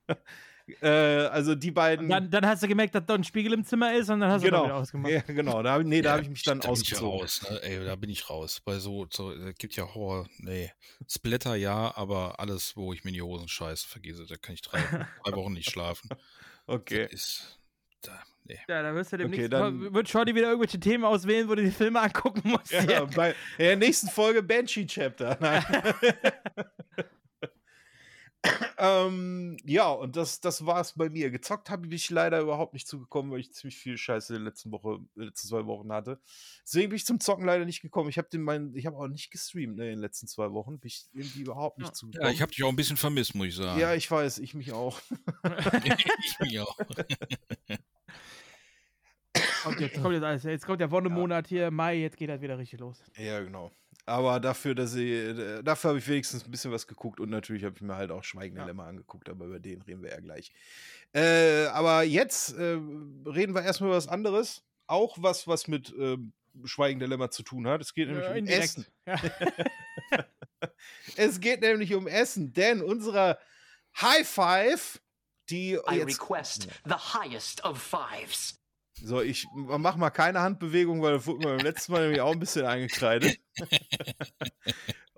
äh, 0.82 0.88
also 0.88 1.56
die 1.56 1.72
beiden. 1.72 2.10
Dann, 2.10 2.30
dann 2.30 2.46
hast 2.46 2.64
du 2.64 2.68
gemerkt, 2.68 2.96
dass 2.96 3.06
da 3.06 3.16
ein 3.16 3.24
Spiegel 3.24 3.54
im 3.54 3.64
Zimmer 3.66 3.94
ist 3.94 4.10
und 4.10 4.20
dann 4.20 4.32
hast 4.32 4.42
du 4.42 4.48
genau, 4.48 4.60
doch 4.60 4.66
wieder 4.66 4.76
ausgemacht. 4.76 5.12
ja, 5.12 5.22
genau. 5.22 5.62
Da, 5.62 5.78
nee, 5.80 6.02
da 6.02 6.10
Ja, 6.10 6.12
habe 6.14 6.24
ich 6.24 6.30
mich 6.30 6.44
dann 6.44 6.60
da 6.60 6.70
bin 6.70 6.82
ich 6.82 6.82
ausgezogen. 6.82 7.20
raus, 7.20 7.42
ne? 7.50 7.64
Ey, 7.64 7.86
da 7.86 7.96
bin 7.96 8.10
ich 8.10 8.30
raus. 8.30 8.62
Bei 8.64 8.80
so, 8.80 9.08
so 9.10 9.34
gibt 9.58 9.76
ja 9.76 9.94
Horror, 9.94 10.28
nee. 10.38 10.72
Splatter 11.08 11.56
ja, 11.56 11.96
aber 11.96 12.40
alles, 12.40 12.76
wo 12.76 12.94
ich 12.94 13.04
mir 13.04 13.10
in 13.10 13.16
die 13.16 13.22
Hosen 13.22 13.48
scheiße, 13.48 13.88
vergesse, 13.88 14.26
da 14.26 14.38
kann 14.38 14.56
ich 14.56 14.62
drei, 14.62 14.82
drei 15.24 15.32
Wochen 15.34 15.54
nicht 15.54 15.70
schlafen. 15.70 16.10
Okay. 16.68 17.04
Das 17.12 17.14
ist, 17.14 17.60
da, 18.08 18.20
nee. 18.46 18.60
Ja, 18.68 18.82
da 18.84 18.94
wirst 18.96 19.14
du 19.14 19.18
demnächst, 19.18 19.54
dann- 19.54 19.94
wird 19.94 20.10
Shorty 20.10 20.34
wieder 20.36 20.48
irgendwelche 20.48 20.80
Themen 20.80 21.04
auswählen, 21.04 21.48
wo 21.50 21.56
du 21.56 21.64
die 21.64 21.72
Filme 21.72 22.00
angucken 22.02 22.42
musst. 22.44 22.72
Ja, 22.72 22.84
Ja. 22.84 23.06
bei 23.06 23.32
in 23.58 23.66
der 23.66 23.76
nächsten 23.78 24.08
Folge 24.10 24.42
Banshee 24.44 24.86
Chapter. 24.86 25.38
Nein. 25.40 25.64
ähm, 28.78 29.58
ja, 29.66 29.90
und 29.90 30.16
das, 30.16 30.40
das 30.40 30.66
war 30.68 30.80
es 30.82 30.94
bei 30.94 31.10
mir. 31.10 31.32
Gezockt 31.32 31.70
habe 31.72 31.88
ich 31.88 32.10
leider 32.12 32.40
überhaupt 32.42 32.74
nicht 32.74 32.88
zugekommen, 32.88 33.32
weil 33.32 33.40
ich 33.40 33.52
ziemlich 33.54 33.76
viel 33.78 33.98
Scheiße 33.98 34.36
in 34.36 34.42
der 34.44 34.52
letzten 34.52 34.72
Woche, 34.72 35.00
letzten 35.16 35.48
zwei 35.48 35.66
Wochen 35.66 35.92
hatte. 35.92 36.20
Deswegen 36.64 36.90
bin 36.90 36.96
ich 36.98 37.06
zum 37.08 37.20
Zocken 37.20 37.46
leider 37.46 37.66
nicht 37.66 37.82
gekommen. 37.82 38.10
Ich 38.10 38.20
habe 38.20 38.30
den 38.30 38.44
mein, 38.44 38.76
ich 38.76 38.86
habe 38.86 38.98
auch 38.98 39.08
nicht 39.08 39.32
gestreamt 39.32 39.78
ne, 39.78 39.86
in 39.86 39.90
den 39.94 40.00
letzten 40.00 40.28
zwei 40.28 40.52
Wochen. 40.52 40.80
Bin 40.80 40.88
ich 40.88 41.06
irgendwie 41.14 41.42
überhaupt 41.42 41.80
nicht 41.80 41.88
Ja. 41.88 41.94
zugekommen. 41.94 42.28
Ja, 42.28 42.34
ich 42.34 42.42
habe 42.44 42.52
dich 42.52 42.64
auch 42.64 42.70
ein 42.70 42.76
bisschen 42.76 42.98
vermisst, 42.98 43.34
muss 43.34 43.48
ich 43.48 43.56
sagen. 43.56 43.80
ja, 43.80 43.96
ich 43.96 44.10
weiß, 44.12 44.38
ich 44.38 44.54
mich 44.54 44.72
auch. 44.74 45.00
ich 45.84 46.40
mich 46.40 46.60
auch. 46.60 46.78
Und 49.66 49.80
jetzt 49.80 50.02
kommt 50.02 50.14
jetzt 50.14 50.24
alles. 50.24 50.44
Jetzt 50.44 50.66
kommt 50.66 50.82
der 50.82 50.92
Wonnemonat 50.92 51.48
hier, 51.48 51.72
Mai, 51.72 51.96
jetzt 51.96 52.18
geht 52.18 52.30
das 52.30 52.42
wieder 52.42 52.58
richtig 52.58 52.80
los. 52.80 53.04
Ja, 53.18 53.42
genau. 53.42 53.72
Aber 54.06 54.40
dafür, 54.40 54.76
dass 54.76 54.94
ich, 54.96 55.10
äh, 55.10 55.64
dafür 55.64 55.90
habe 55.90 56.00
ich 56.00 56.08
wenigstens 56.08 56.46
ein 56.46 56.52
bisschen 56.52 56.72
was 56.72 56.86
geguckt 56.86 57.20
und 57.20 57.30
natürlich 57.30 57.64
habe 57.64 57.76
ich 57.76 57.82
mir 57.82 57.96
halt 57.96 58.12
auch 58.12 58.24
Schweigende 58.24 58.62
Ja. 58.62 58.68
Lämmer 58.68 58.86
angeguckt, 58.86 59.30
aber 59.30 59.46
über 59.46 59.60
den 59.60 59.82
reden 59.82 60.04
wir 60.04 60.12
ja 60.12 60.20
gleich. 60.20 60.52
Äh, 61.14 61.66
aber 61.68 62.04
jetzt 62.04 62.54
äh, 62.58 62.78
reden 63.26 63.56
wir 63.56 63.64
erstmal 63.64 63.90
über 63.90 63.98
was 63.98 64.08
anderes. 64.08 64.64
Auch 64.88 65.18
was, 65.20 65.48
was 65.48 65.68
mit 65.68 65.94
ähm, 65.98 66.34
Schweigende 66.66 67.08
Lämmer 67.08 67.32
zu 67.32 67.42
tun 67.42 67.68
hat. 67.68 67.82
Es 67.82 67.94
geht 67.94 68.08
nämlich 68.08 68.26
Ja, 68.26 68.32
um. 68.36 68.48
Essen. 68.48 68.86
Ja. 69.08 69.20
Es 71.18 71.40
geht 71.40 71.62
nämlich 71.62 71.94
um 71.94 72.08
Essen, 72.08 72.54
denn 72.54 72.82
unsere 72.82 73.38
High 74.02 74.28
Five, 74.28 75.02
die 75.50 75.74
I 75.74 76.02
request 76.02 76.68
the 76.86 76.96
highest 76.96 77.64
of 77.64 77.82
fives. 77.82 78.60
So 79.02 79.22
ich 79.22 79.46
mach 79.54 79.96
mal 79.98 80.10
keine 80.10 80.42
Handbewegung, 80.42 81.02
weil 81.02 81.14
das 81.14 81.28
wurde 81.28 81.48
mir 81.48 81.56
beim 81.56 81.66
letzten 81.66 81.92
Mal 81.92 82.02
nämlich 82.04 82.22
auch 82.22 82.32
ein 82.32 82.40
bisschen 82.40 82.66
eingekreidet. 82.66 83.38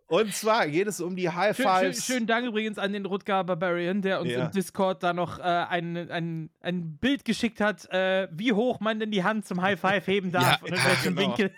Und 0.10 0.34
zwar 0.34 0.68
geht 0.70 0.88
es 0.88 1.02
um 1.02 1.18
die 1.18 1.30
High 1.30 1.54
Schön, 1.56 1.66
schön, 1.66 1.76
Fives. 1.76 2.06
schönen 2.06 2.28
Dank 2.28 2.48
übrigens 2.48 2.78
an 2.78 2.94
den 2.94 3.06
Rutger 3.06 3.44
Barbarian, 3.44 4.02
der 4.02 4.22
uns 4.22 4.32
Ja. 4.32 4.46
im 4.46 4.52
Discord 4.52 5.04
da 5.04 5.12
noch 5.12 5.38
äh, 5.40 5.42
ein, 5.42 5.98
ein, 6.10 6.50
ein 6.62 6.98
Bild 6.98 7.26
geschickt 7.26 7.60
hat, 7.60 7.92
äh, 7.92 8.30
wie 8.32 8.54
hoch 8.54 8.80
man 8.80 9.02
denn 9.02 9.12
die 9.12 9.26
Hand 9.26 9.46
zum 9.46 9.62
High 9.62 9.78
Five 9.78 10.08
heben 10.08 10.32
darf 10.32 10.44
Ja, 10.46 10.60
und 10.62 10.70
in 10.70 10.76
ja, 10.76 10.86
welchem 10.86 11.16
genau. 11.16 11.28
Winkel. 11.28 11.54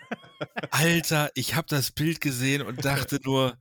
Alter, 0.72 1.30
ich 1.34 1.54
habe 1.54 1.68
das 1.70 1.92
Bild 1.92 2.20
gesehen 2.20 2.62
und 2.62 2.84
dachte 2.84 3.20
nur, 3.24 3.56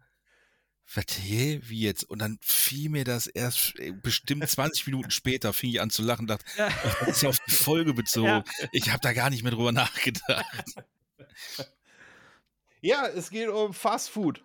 was, 0.93 1.05
hä, 1.19 1.59
wie 1.63 1.81
jetzt? 1.81 2.03
Und 2.03 2.19
dann 2.19 2.39
fiel 2.41 2.89
mir 2.89 3.03
das 3.03 3.27
erst 3.27 3.77
äh, 3.79 3.91
bestimmt 3.91 4.47
20 4.49 4.87
Minuten 4.87 5.11
später, 5.11 5.53
fing 5.53 5.69
ich 5.69 5.81
an 5.81 5.89
zu 5.89 6.01
lachen, 6.01 6.25
dachte, 6.27 6.45
Ja. 6.57 6.69
das 7.01 7.09
ist 7.09 7.21
ja 7.21 7.29
auf 7.29 7.39
die 7.47 7.51
Folge 7.51 7.93
bezogen. 7.93 8.27
Ja. 8.27 8.43
Ich 8.71 8.89
habe 8.89 8.99
da 9.01 9.13
gar 9.13 9.29
nicht 9.29 9.43
mehr 9.43 9.51
drüber 9.51 9.71
nachgedacht. 9.71 10.45
Ja, 12.81 13.07
es 13.07 13.29
geht 13.29 13.49
um 13.49 13.73
Fast 13.73 14.09
Food. 14.09 14.41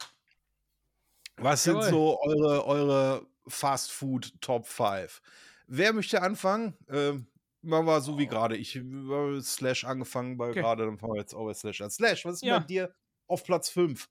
Was 1.36 1.64
sind 1.64 1.76
Jawohl. 1.76 1.90
so 1.90 2.20
eure, 2.22 2.66
eure 2.66 3.26
Fast 3.47 3.90
Food 3.90 4.32
Top 4.40 4.66
5? 4.66 5.20
Wer 5.66 5.92
möchte 5.92 6.20
anfangen? 6.22 6.76
Ähm, 6.88 7.26
machen 7.62 7.86
wir 7.86 8.01
so 8.01 8.18
wie 8.18 8.26
gerade. 8.26 8.57
Ich 8.57 8.76
habe 8.76 9.40
Slash 9.42 9.84
angefangen 9.84 10.36
bei 10.36 10.51
Okay. 10.51 10.61
gerade, 10.61 10.84
dann 10.84 10.99
fangen 10.99 11.14
wir 11.14 11.20
jetzt 11.20 11.34
auch 11.34 11.47
bei 11.47 11.55
Slash 11.55 11.80
an. 11.80 11.90
Slash, 11.90 12.24
was 12.24 12.34
ist 12.36 12.42
Ja. 12.45 12.59
bei 12.59 12.64
dir 12.66 12.95
auf 13.26 13.45
Platz 13.45 13.70
5? 13.70 14.09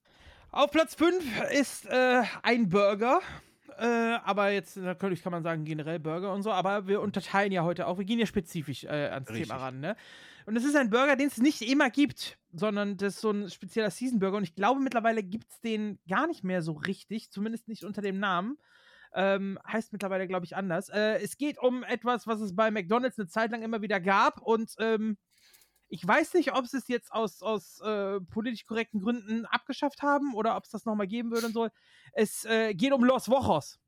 Auf 0.53 0.69
Platz 0.69 0.93
5 0.93 1.49
ist 1.53 1.87
äh, 1.87 2.21
ein 2.43 2.69
Burger. 2.69 3.21
Äh, 3.79 3.87
aber 3.87 4.51
jetzt 4.51 4.77
natürlich 4.77 5.23
kann 5.23 5.31
man 5.31 5.41
sagen 5.41 5.65
generell 5.65 5.99
Burger 5.99 6.31
und 6.31 6.43
so, 6.43 6.51
aber 6.51 6.85
wir 6.85 7.01
unterteilen 7.01 7.51
ja 7.51 7.63
heute 7.63 7.87
auch, 7.87 7.97
wir 7.97 8.05
gehen 8.05 8.19
ja 8.19 8.27
spezifisch 8.27 8.83
äh, 8.83 9.09
ans 9.09 9.31
Richtig. 9.31 9.47
Thema 9.47 9.59
ran, 9.59 9.79
ne? 9.79 9.95
Und 10.45 10.55
es 10.55 10.63
ist 10.63 10.75
ein 10.75 10.91
Burger, 10.91 11.15
den 11.15 11.25
es 11.25 11.39
nicht 11.39 11.63
immer 11.63 11.89
gibt, 11.89 12.37
sondern 12.51 12.97
das 12.97 13.15
ist 13.15 13.21
so 13.21 13.31
ein 13.31 13.49
spezieller 13.49 13.89
Season 13.89 14.19
Burger 14.19 14.37
und 14.37 14.43
ich 14.43 14.53
glaube 14.53 14.79
mittlerweile 14.79 15.23
gibt 15.23 15.49
es 15.49 15.59
den 15.59 15.97
gar 16.07 16.27
nicht 16.27 16.43
mehr 16.43 16.61
so 16.61 16.73
richtig, 16.73 17.31
zumindest 17.31 17.67
nicht 17.67 17.83
unter 17.83 18.03
dem 18.03 18.19
Namen. 18.19 18.59
Ähm, 19.15 19.57
heißt 19.67 19.91
mittlerweile, 19.91 20.27
glaube 20.27 20.45
ich, 20.45 20.55
anders. 20.55 20.89
Äh, 20.89 21.19
es 21.23 21.37
geht 21.37 21.57
um 21.57 21.83
etwas, 21.83 22.27
was 22.27 22.41
es 22.41 22.55
bei 22.55 22.69
McDonalds 22.69 23.17
eine 23.17 23.27
Zeit 23.27 23.49
lang 23.49 23.63
immer 23.63 23.81
wieder 23.81 23.99
gab 23.99 24.39
und 24.39 24.75
ähm, 24.77 25.17
ich 25.93 26.07
weiß 26.07 26.33
nicht, 26.33 26.53
ob 26.53 26.65
sie 26.65 26.77
es 26.77 26.87
jetzt 26.87 27.11
aus, 27.13 27.43
aus 27.43 27.79
äh, 27.81 28.19
politisch 28.19 28.65
korrekten 28.65 28.99
Gründen 28.99 29.45
abgeschafft 29.45 30.01
haben 30.01 30.33
oder 30.33 30.55
ob 30.57 30.63
es 30.63 30.71
das 30.71 30.85
nochmal 30.85 31.05
geben 31.07 31.29
würde 31.31 31.45
und 31.47 31.53
so. 31.53 31.67
Es 32.13 32.45
äh, 32.45 32.73
geht 32.73 32.93
um 32.93 33.03
Los 33.03 33.29
Vojos. 33.29 33.79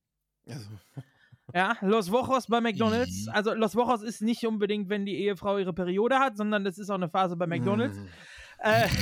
Also, 0.47 0.69
Ja, 1.53 1.77
Los 1.81 2.11
Vojos 2.11 2.47
bei 2.47 2.61
McDonalds. 2.61 3.25
Mhm. 3.25 3.31
Also 3.33 3.53
Los 3.53 3.75
Vojos 3.75 4.01
ist 4.03 4.21
nicht 4.21 4.45
unbedingt, 4.45 4.89
wenn 4.89 5.05
die 5.05 5.15
Ehefrau 5.17 5.57
ihre 5.57 5.73
Periode 5.73 6.19
hat, 6.19 6.37
sondern 6.37 6.63
das 6.63 6.77
ist 6.77 6.89
auch 6.89 6.95
eine 6.95 7.09
Phase 7.09 7.35
bei 7.35 7.47
McDonalds. 7.47 7.97
Mm. 7.97 8.05
Äh, 8.59 8.87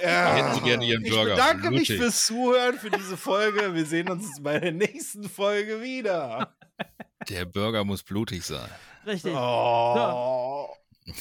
Ja. 0.00 0.32
Hätten 0.34 0.54
Sie 0.54 0.60
gerne 0.62 0.86
Ihren 0.86 1.04
Ich 1.04 1.10
Burger. 1.12 1.32
bedanke 1.32 1.70
mich 1.70 1.88
Blutig. 1.88 1.98
fürs 1.98 2.24
Zuhören 2.24 2.78
für 2.78 2.88
diese 2.90 3.18
Folge. 3.18 3.74
Wir 3.74 3.84
sehen 3.84 4.08
uns 4.08 4.42
bei 4.42 4.58
der 4.58 4.72
nächsten 4.72 5.28
Folge 5.28 5.82
wieder. 5.82 6.56
Der 7.28 7.44
Burger 7.44 7.84
muss 7.84 8.02
blutig 8.02 8.42
sein. 8.42 8.70
richtig. 9.04 9.34
Oh. 9.36 10.66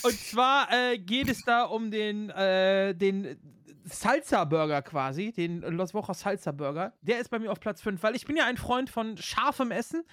Und 0.03 0.13
zwar 0.13 0.71
äh, 0.71 0.97
geht 0.97 1.29
es 1.29 1.43
da 1.43 1.63
um 1.63 1.91
den, 1.91 2.29
äh, 2.29 2.93
den 2.93 3.37
Salsa-Burger 3.83 4.81
quasi, 4.81 5.31
den 5.31 5.61
Los 5.61 5.93
Vojos 5.93 6.19
Salsa-Burger. 6.19 6.93
Der 7.01 7.19
ist 7.19 7.29
bei 7.29 7.39
mir 7.39 7.51
auf 7.51 7.59
Platz 7.59 7.81
5, 7.81 8.01
weil 8.03 8.15
ich 8.15 8.25
bin 8.25 8.37
ja 8.37 8.45
ein 8.45 8.57
Freund 8.57 8.89
von 8.89 9.17
scharfem 9.17 9.71
Essen 9.71 10.03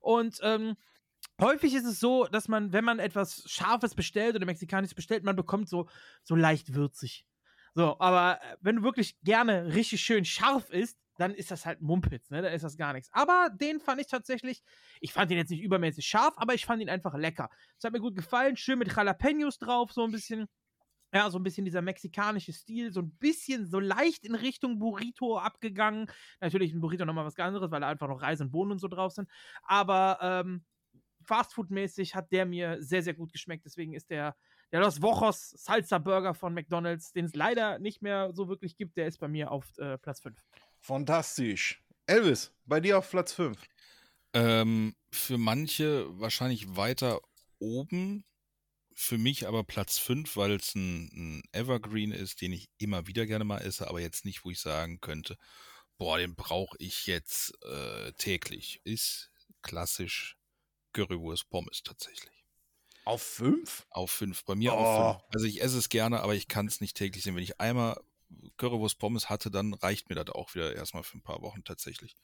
und 0.00 0.38
ähm, 0.42 0.76
häufig 1.40 1.74
ist 1.74 1.86
es 1.86 2.00
so, 2.00 2.26
dass 2.26 2.48
man, 2.48 2.72
wenn 2.72 2.84
man 2.84 2.98
etwas 2.98 3.44
Scharfes 3.46 3.94
bestellt 3.94 4.36
oder 4.36 4.46
Mexikanisches 4.46 4.94
bestellt, 4.94 5.24
man 5.24 5.36
bekommt 5.36 5.68
so, 5.68 5.88
so 6.22 6.34
leicht 6.34 6.74
würzig. 6.74 7.26
So, 7.74 7.98
aber 7.98 8.40
äh, 8.42 8.56
wenn 8.60 8.76
du 8.76 8.82
wirklich 8.82 9.20
gerne 9.22 9.74
richtig 9.74 10.00
schön 10.00 10.24
scharf 10.24 10.70
isst, 10.70 10.98
dann 11.16 11.34
ist 11.34 11.50
das 11.50 11.66
halt 11.66 11.80
Mumpitz, 11.80 12.30
ne? 12.30 12.42
Dann 12.42 12.52
ist 12.52 12.64
das 12.64 12.76
gar 12.76 12.92
nichts. 12.92 13.08
Aber 13.12 13.50
den 13.52 13.80
fand 13.80 14.00
ich 14.00 14.06
tatsächlich, 14.06 14.62
ich 15.00 15.12
fand 15.12 15.30
ihn 15.30 15.38
jetzt 15.38 15.50
nicht 15.50 15.62
übermäßig 15.62 16.06
scharf, 16.06 16.34
aber 16.36 16.54
ich 16.54 16.66
fand 16.66 16.82
ihn 16.82 16.88
einfach 16.88 17.14
lecker. 17.14 17.50
Es 17.78 17.84
hat 17.84 17.92
mir 17.92 18.00
gut 18.00 18.16
gefallen, 18.16 18.56
schön 18.56 18.78
mit 18.78 18.94
Jalapenos 18.94 19.58
drauf, 19.58 19.92
so 19.92 20.04
ein 20.04 20.12
bisschen. 20.12 20.46
Ja, 21.12 21.30
so 21.30 21.38
ein 21.38 21.44
bisschen 21.44 21.64
dieser 21.64 21.80
mexikanische 21.80 22.52
Stil, 22.52 22.92
so 22.92 23.00
ein 23.00 23.12
bisschen 23.20 23.66
so 23.66 23.78
leicht 23.78 24.26
in 24.26 24.34
Richtung 24.34 24.80
Burrito 24.80 25.38
abgegangen. 25.38 26.10
Natürlich 26.40 26.72
ein 26.72 26.80
Burrito 26.80 27.04
nochmal 27.04 27.24
was 27.24 27.38
anderes, 27.38 27.70
weil 27.70 27.82
da 27.82 27.88
einfach 27.88 28.08
noch 28.08 28.20
Reis 28.20 28.40
und 28.40 28.50
Bohnen 28.50 28.72
und 28.72 28.80
so 28.80 28.88
drauf 28.88 29.12
sind. 29.12 29.28
Aber 29.62 30.18
ähm, 30.20 30.64
Fastfood-mäßig 31.24 32.14
hat 32.14 32.32
der 32.32 32.46
mir 32.46 32.82
sehr, 32.82 33.02
sehr 33.02 33.14
gut 33.14 33.32
geschmeckt. 33.32 33.64
Deswegen 33.64 33.94
ist 33.94 34.10
der, 34.10 34.36
der 34.72 34.80
Los 34.80 35.00
Vojos 35.02 35.50
Salsa 35.50 35.98
Burger 35.98 36.34
von 36.34 36.54
McDonalds, 36.54 37.12
den 37.12 37.26
es 37.26 37.34
leider 37.34 37.78
nicht 37.78 38.02
mehr 38.02 38.32
so 38.32 38.48
wirklich 38.48 38.76
gibt, 38.76 38.96
der 38.96 39.06
ist 39.06 39.18
bei 39.18 39.28
mir 39.28 39.50
auf 39.50 39.66
äh, 39.78 39.98
Platz 39.98 40.20
5. 40.20 40.36
Fantastisch. 40.84 41.82
Elvis, 42.06 42.52
bei 42.66 42.78
dir 42.78 42.98
auf 42.98 43.08
Platz 43.08 43.32
5. 43.32 43.58
Ähm, 44.34 44.94
für 45.10 45.38
manche 45.38 46.04
wahrscheinlich 46.20 46.76
weiter 46.76 47.22
oben, 47.58 48.26
für 48.92 49.16
mich 49.16 49.48
aber 49.48 49.64
Platz 49.64 49.96
5, 49.96 50.36
weil 50.36 50.52
es 50.52 50.74
ein, 50.74 51.06
ein 51.14 51.42
Evergreen 51.52 52.12
ist, 52.12 52.42
den 52.42 52.52
ich 52.52 52.68
immer 52.76 53.06
wieder 53.06 53.24
gerne 53.24 53.44
mal 53.44 53.62
esse, 53.62 53.88
aber 53.88 54.00
jetzt 54.02 54.26
nicht, 54.26 54.44
wo 54.44 54.50
ich 54.50 54.60
sagen 54.60 55.00
könnte, 55.00 55.38
boah, 55.96 56.18
den 56.18 56.34
brauche 56.34 56.76
ich 56.78 57.06
jetzt 57.06 57.54
äh, 57.64 58.12
täglich. 58.18 58.82
Ist 58.84 59.30
klassisch 59.62 60.36
Currywurst 60.92 61.48
Pommes 61.48 61.82
tatsächlich. 61.82 62.44
Auf 63.06 63.22
5? 63.22 63.86
Auf 63.88 64.10
5, 64.10 64.44
bei 64.44 64.54
mir 64.54 64.74
Oh. 64.74 64.76
auf 64.76 65.14
5. 65.16 65.24
Also 65.32 65.46
ich 65.46 65.62
esse 65.62 65.78
es 65.78 65.88
gerne, 65.88 66.20
aber 66.20 66.34
ich 66.34 66.46
kann 66.46 66.66
es 66.66 66.82
nicht 66.82 66.94
täglich 66.94 67.24
sehen. 67.24 67.36
Wenn 67.36 67.42
ich 67.42 67.58
einmal 67.58 67.98
Currywurst 68.56 68.98
Pommes 68.98 69.28
hatte, 69.28 69.50
dann 69.50 69.74
reicht 69.74 70.08
mir 70.08 70.16
das 70.16 70.34
auch 70.34 70.54
wieder 70.54 70.74
erstmal 70.74 71.02
für 71.02 71.18
ein 71.18 71.22
paar 71.22 71.42
Wochen 71.42 71.64
tatsächlich. 71.64 72.16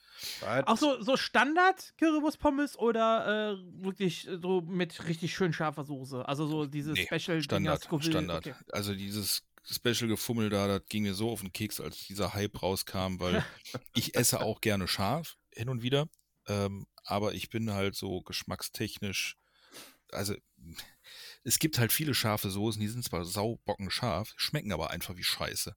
Auch 0.67 0.77
so, 0.77 1.03
so 1.03 1.17
Standard 1.17 1.95
Currywurst 1.99 2.39
Pommes 2.39 2.79
oder 2.79 3.53
äh, 3.53 3.85
wirklich 3.85 4.29
so 4.41 4.61
mit 4.63 5.07
richtig 5.09 5.35
schön 5.35 5.53
scharfer 5.53 5.85
Soße? 5.85 6.27
Also 6.27 6.47
so 6.47 6.67
diese 6.67 6.93
Nee, 6.93 7.07
Special 7.07 7.43
Standard. 7.43 7.85
Standard. 8.03 8.47
Okay. 8.47 8.55
Also 8.73 8.95
dieses 8.95 9.43
Special-Gefummel 9.65 10.51
da, 10.51 10.67
das 10.67 10.87
ging 10.89 11.03
mir 11.03 11.15
so 11.15 11.31
auf 11.31 11.41
den 11.41 11.53
Keks, 11.53 11.81
als 11.81 12.07
dieser 12.07 12.35
Hype 12.35 12.63
rauskam, 12.63 13.19
weil 13.19 13.45
ich 13.95 14.15
esse 14.15 14.41
auch 14.41 14.61
gerne 14.61 14.89
scharf, 14.89 15.37
hin 15.53 15.69
und 15.69 15.83
wieder. 15.83 16.09
Ähm, 16.47 16.87
aber 17.05 17.35
ich 17.35 17.51
bin 17.51 17.73
halt 17.73 17.95
so 17.95 18.23
geschmackstechnisch, 18.23 19.37
also 20.11 20.35
es 21.45 21.59
gibt 21.59 21.79
halt 21.79 21.93
viele 21.93 22.15
scharfe 22.15 22.51
Soßen, 22.51 22.81
die 22.81 22.89
sind 22.89 23.05
zwar 23.05 23.25
saubocken 23.25 23.91
scharf, 23.91 24.33
schmecken 24.37 24.73
aber 24.73 24.91
einfach 24.91 25.17
wie 25.17 25.25
Scheiße. 25.25 25.77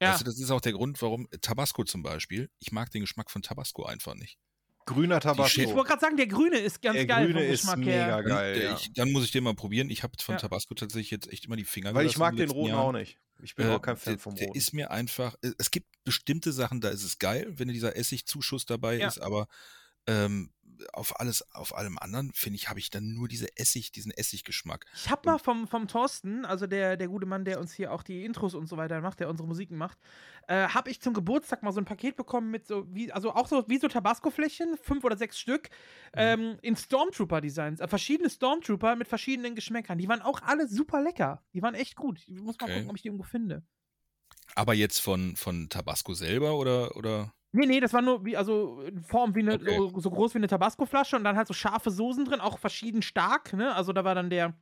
Ja. 0.00 0.10
Weißt 0.12 0.20
du, 0.20 0.24
das 0.26 0.38
ist 0.38 0.50
auch 0.50 0.60
der 0.60 0.72
Grund, 0.72 1.00
warum 1.02 1.28
Tabasco 1.40 1.84
zum 1.84 2.02
Beispiel, 2.02 2.50
ich 2.60 2.70
mag 2.72 2.90
den 2.90 3.00
Geschmack 3.00 3.30
von 3.30 3.42
Tabasco 3.42 3.84
einfach 3.84 4.14
nicht. 4.14 4.38
Grüner 4.86 5.16
Ich 5.18 5.22
Tabasco. 5.24 5.60
wollte 5.74 5.88
gerade 5.88 6.00
sagen, 6.00 6.16
der 6.16 6.28
grüne 6.28 6.56
ist 6.58 6.80
ganz 6.80 6.94
Der 6.96 7.06
geil 7.06 7.26
grüne 7.26 7.40
vom 7.40 7.50
ist 7.52 7.60
Geschmack 7.60 7.78
mega 7.78 7.90
her. 7.90 8.22
geil. 8.22 8.54
Der- 8.54 8.64
ja. 8.70 8.74
ich, 8.76 8.92
dann 8.94 9.12
muss 9.12 9.24
ich 9.24 9.32
den 9.32 9.44
mal 9.44 9.54
probieren. 9.54 9.90
Ich 9.90 10.02
habe 10.02 10.14
von 10.22 10.36
Ja. 10.36 10.40
Tabasco 10.40 10.74
tatsächlich 10.74 11.10
jetzt 11.10 11.30
echt 11.30 11.44
immer 11.44 11.56
die 11.56 11.64
Finger 11.64 11.92
Weil 11.94 12.06
ich 12.06 12.16
mag 12.16 12.36
den 12.36 12.50
roten 12.50 12.70
Jahren. 12.70 12.80
auch 12.80 12.92
nicht. 12.92 13.18
Ich 13.42 13.54
bin 13.54 13.66
Äh, 13.66 13.70
auch 13.74 13.82
kein 13.82 13.96
Fan 13.96 14.14
der, 14.14 14.18
vom 14.20 14.34
der 14.34 14.46
roten. 14.46 14.58
ist 14.58 14.72
mir 14.72 14.90
einfach, 14.90 15.34
äh, 15.42 15.50
es 15.58 15.70
gibt 15.70 15.88
bestimmte 16.04 16.52
Sachen, 16.52 16.80
da 16.80 16.88
ist 16.88 17.02
es 17.04 17.18
geil, 17.18 17.46
wenn 17.58 17.68
dieser 17.68 17.96
Essigzuschuss 17.96 18.64
dabei 18.66 18.96
Ja. 18.98 19.08
ist, 19.08 19.18
aber 19.20 19.46
ähm, 20.06 20.50
auf 20.92 21.18
alles, 21.20 21.42
auf 21.54 21.74
allem 21.76 21.98
anderen, 21.98 22.32
finde 22.34 22.56
ich, 22.56 22.68
habe 22.68 22.78
ich 22.78 22.90
dann 22.90 23.12
nur 23.14 23.28
diese 23.28 23.56
Essig, 23.56 23.92
diesen 23.92 24.12
Essiggeschmack. 24.12 24.86
Ich 24.94 25.10
hab 25.10 25.24
mal 25.26 25.38
vom, 25.38 25.66
vom 25.66 25.88
Thorsten, 25.88 26.44
also 26.44 26.66
der, 26.66 26.96
der 26.96 27.08
gute 27.08 27.26
Mann, 27.26 27.44
der 27.44 27.60
uns 27.60 27.72
hier 27.72 27.92
auch 27.92 28.02
die 28.02 28.24
Intros 28.24 28.54
und 28.54 28.66
so 28.68 28.76
weiter 28.76 29.00
macht, 29.00 29.20
der 29.20 29.28
unsere 29.28 29.46
Musiken 29.48 29.76
macht, 29.76 29.98
äh, 30.46 30.68
habe 30.68 30.90
ich 30.90 31.00
zum 31.00 31.14
Geburtstag 31.14 31.62
mal 31.62 31.72
so 31.72 31.80
ein 31.80 31.84
Paket 31.84 32.16
bekommen 32.16 32.50
mit 32.50 32.66
so, 32.66 32.86
wie, 32.94 33.12
also 33.12 33.32
auch 33.34 33.48
so 33.48 33.64
wie 33.68 33.78
so 33.78 33.88
Tabasco-Fläschchen, 33.88 34.76
fünf 34.82 35.04
oder 35.04 35.16
sechs 35.16 35.38
Stück, 35.38 35.68
Mhm. 36.14 36.20
ähm, 36.20 36.58
in 36.62 36.76
Stormtrooper-Designs. 36.76 37.80
Äh, 37.80 37.88
verschiedene 37.88 38.30
Stormtrooper 38.30 38.96
mit 38.96 39.08
verschiedenen 39.08 39.54
Geschmäckern. 39.54 39.98
Die 39.98 40.08
waren 40.08 40.22
auch 40.22 40.42
alle 40.42 40.68
super 40.68 41.02
lecker. 41.02 41.44
Die 41.54 41.62
waren 41.62 41.74
echt 41.74 41.96
gut. 41.96 42.20
Ich 42.26 42.40
muss 42.40 42.58
mal 42.60 42.66
Okay. 42.66 42.74
gucken, 42.74 42.90
ob 42.90 42.96
ich 42.96 43.02
die 43.02 43.08
irgendwo 43.08 43.24
finde. 43.24 43.62
Aber 44.54 44.74
jetzt 44.74 44.98
von, 45.00 45.36
von 45.36 45.68
Tabasco 45.68 46.14
selber 46.14 46.56
oder, 46.58 46.96
oder? 46.96 47.32
Nee, 47.52 47.66
nee, 47.66 47.80
das 47.80 47.92
war 47.94 48.02
nur 48.02 48.24
wie, 48.26 48.36
also 48.36 48.82
in 48.82 49.00
Form 49.02 49.34
wie 49.34 49.40
eine, 49.40 49.58
Okay. 49.58 49.70
so, 49.70 49.98
so 49.98 50.10
groß 50.10 50.34
wie 50.34 50.38
eine 50.38 50.48
Tabasco-Flasche 50.48 51.16
und 51.16 51.24
dann 51.24 51.36
halt 51.36 51.48
so 51.48 51.54
scharfe 51.54 51.90
Soßen 51.90 52.24
drin, 52.26 52.40
auch 52.40 52.58
verschieden 52.58 53.00
stark, 53.00 53.54
ne? 53.54 53.74
Also 53.74 53.92
da 53.94 54.04
war 54.04 54.14
dann 54.14 54.28
der 54.28 54.54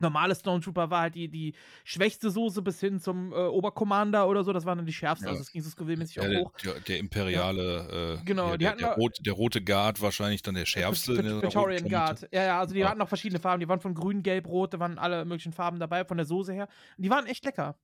normale 0.00 0.34
Stormtrooper 0.36 0.90
war 0.90 1.02
halt 1.02 1.14
die, 1.16 1.28
die 1.30 1.54
schwächste 1.84 2.30
Soße 2.30 2.62
bis 2.62 2.80
hin 2.80 3.00
zum 3.00 3.32
äh, 3.32 3.36
Obercommander 3.36 4.28
oder 4.28 4.44
so, 4.44 4.52
das 4.52 4.64
war 4.66 4.76
dann 4.76 4.86
die 4.86 4.92
schärfste, 4.92 5.28
Ja. 5.28 5.30
also 5.30 5.42
es 5.42 5.50
ging 5.52 5.62
so 5.62 5.70
Ja, 6.16 6.22
auch 6.24 6.28
der, 6.28 6.42
hoch. 6.46 6.52
der, 6.62 6.80
der 6.80 6.98
imperiale, 6.98 8.22
äh, 8.22 8.24
Genau, 8.24 8.56
der, 8.56 8.72
der, 8.74 8.88
rote, 8.96 9.22
der 9.22 9.34
rote 9.34 9.62
Guard 9.64 10.00
wahrscheinlich 10.02 10.42
dann 10.42 10.54
der 10.56 10.66
schärfste. 10.66 11.22
roten 11.54 11.88
Praetorian. 11.88 11.88
Guard. 11.88 12.28
Ja, 12.32 12.44
ja, 12.44 12.60
also 12.60 12.74
die 12.74 12.84
Ja. 12.84 12.86
hatten 12.86 12.98
noch 12.98 13.08
verschiedene 13.08 13.38
Farben, 13.40 13.60
die 13.60 13.68
waren 13.68 13.80
von 13.80 13.94
grün, 13.94 14.22
gelb, 14.22 14.46
rot, 14.46 14.74
da 14.74 14.80
waren 14.80 14.98
alle 14.98 15.24
möglichen 15.24 15.52
Farben 15.52 15.78
dabei, 15.78 16.04
von 16.04 16.16
der 16.18 16.26
Soße 16.26 16.52
her. 16.52 16.68
Und 16.96 17.04
die 17.04 17.10
waren 17.10 17.26
echt 17.26 17.44
lecker. 17.44 17.76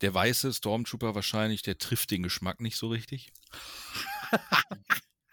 Der 0.00 0.14
weiße 0.14 0.52
Stormtrooper 0.52 1.14
wahrscheinlich, 1.14 1.62
der 1.62 1.78
trifft 1.78 2.10
den 2.10 2.22
Geschmack 2.22 2.60
nicht 2.60 2.76
so 2.76 2.88
richtig. 2.88 3.32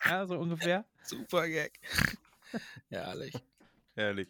Ja, 0.05 0.25
so 0.25 0.37
ungefähr. 0.37 0.85
Super 1.03 1.47
Gag. 1.47 1.79
Herrlich. 2.89 3.33
Herrlich. 3.95 4.27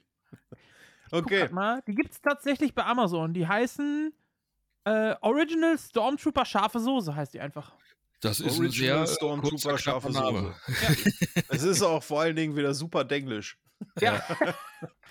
Guck 1.09 1.26
Okay. 1.26 1.39
grad 1.39 1.51
mal, 1.53 1.81
die 1.88 1.95
gibt's 1.95 2.19
tatsächlich 2.22 2.73
bei 2.76 2.84
Amazon. 2.84 3.34
Die 3.34 3.47
heißen 3.47 4.14
äh, 4.84 5.15
Original 5.22 5.77
Stormtrooper 5.77 6.45
scharfe 6.45 6.80
Soße, 6.80 7.15
heißt 7.15 7.34
die 7.34 7.39
einfach. 7.39 7.73
Das 8.19 8.39
ist 8.39 8.55
ein 8.57 8.65
Original 8.65 9.07
sehr 9.07 9.15
Stormtrooper 9.15 9.69
kurzer, 9.69 9.77
scharfe. 9.77 10.11
Soße. 10.11 10.55
Es 11.49 11.64
ist 11.64 11.81
auch 11.81 12.03
vor 12.03 12.22
allen 12.22 12.35
Dingen 12.35 12.55
wieder 12.55 12.73
super 12.73 13.03
denglisch. 13.03 13.57
Ja. 13.99 14.22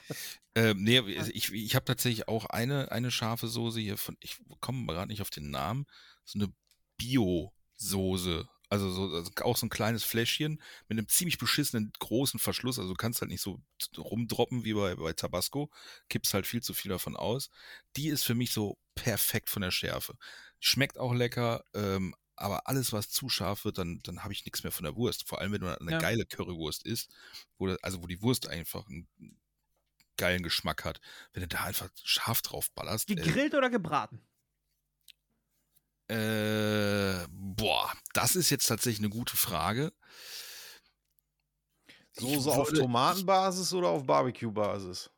Ähm, 0.54 0.82
nee, 0.82 1.00
ich, 1.00 1.52
ich 1.52 1.74
habe 1.74 1.84
tatsächlich 1.84 2.28
auch 2.28 2.46
eine, 2.46 2.90
eine 2.90 3.10
scharfe 3.10 3.48
Soße 3.48 3.80
hier 3.80 3.98
von, 3.98 4.16
ich 4.20 4.38
komme 4.60 4.86
gerade 4.86 5.08
nicht 5.08 5.20
auf 5.22 5.30
den 5.30 5.50
Namen, 5.50 5.86
so 6.24 6.38
eine 6.38 6.48
Bio-Soße. 6.96 8.48
Also, 8.68 8.90
so, 8.90 9.14
also 9.14 9.30
auch 9.42 9.56
so 9.56 9.66
ein 9.66 9.70
kleines 9.70 10.02
Fläschchen 10.02 10.60
mit 10.88 10.98
einem 10.98 11.08
ziemlich 11.08 11.38
beschissenen 11.38 11.92
großen 11.98 12.40
Verschluss. 12.40 12.78
Also 12.78 12.90
du 12.92 12.96
kannst 12.96 13.20
halt 13.20 13.30
nicht 13.30 13.42
so 13.42 13.60
rumdroppen 13.96 14.64
wie 14.64 14.74
bei, 14.74 14.96
bei 14.96 15.12
Tabasco. 15.12 15.70
Kippst 16.08 16.34
halt 16.34 16.46
viel 16.46 16.62
zu 16.62 16.74
viel 16.74 16.88
davon 16.88 17.16
aus. 17.16 17.50
Die 17.96 18.08
ist 18.08 18.24
für 18.24 18.34
mich 18.34 18.50
so 18.52 18.78
perfekt 18.96 19.50
von 19.50 19.62
der 19.62 19.70
Schärfe. 19.70 20.16
Schmeckt 20.58 20.98
auch 20.98 21.14
lecker, 21.14 21.64
ähm, 21.74 22.14
aber 22.34 22.66
alles, 22.66 22.92
was 22.92 23.08
zu 23.08 23.28
scharf 23.28 23.64
wird, 23.64 23.78
dann, 23.78 24.00
dann 24.02 24.24
habe 24.24 24.32
ich 24.32 24.44
nichts 24.44 24.62
mehr 24.64 24.72
von 24.72 24.84
der 24.84 24.96
Wurst. 24.96 25.28
Vor 25.28 25.40
allem, 25.40 25.52
wenn 25.52 25.60
du 25.60 25.80
eine 25.80 25.92
Ja. 25.92 25.98
geile 25.98 26.26
Currywurst 26.26 26.84
isst, 26.84 27.14
wo, 27.58 27.68
also 27.82 28.02
wo 28.02 28.06
die 28.08 28.20
Wurst 28.20 28.48
einfach 28.48 28.86
einen 28.88 29.06
geilen 30.16 30.42
Geschmack 30.42 30.84
hat. 30.84 31.00
Wenn 31.32 31.42
du 31.42 31.48
da 31.48 31.64
einfach 31.64 31.88
scharf 32.02 32.42
drauf 32.42 32.70
ballerst. 32.72 33.06
Gegrillt 33.06 33.54
oder 33.54 33.70
gebraten? 33.70 34.20
Äh, 36.08 37.26
boah, 37.30 37.92
das 38.12 38.36
ist 38.36 38.50
jetzt 38.50 38.66
tatsächlich 38.66 39.00
eine 39.00 39.08
gute 39.08 39.36
Frage. 39.36 39.92
Soße 42.12 42.50
auf 42.50 42.72
Tomatenbasis 42.72 43.72
oder 43.74 43.88
auf 43.88 44.06
Barbecue-Basis? 44.06 45.10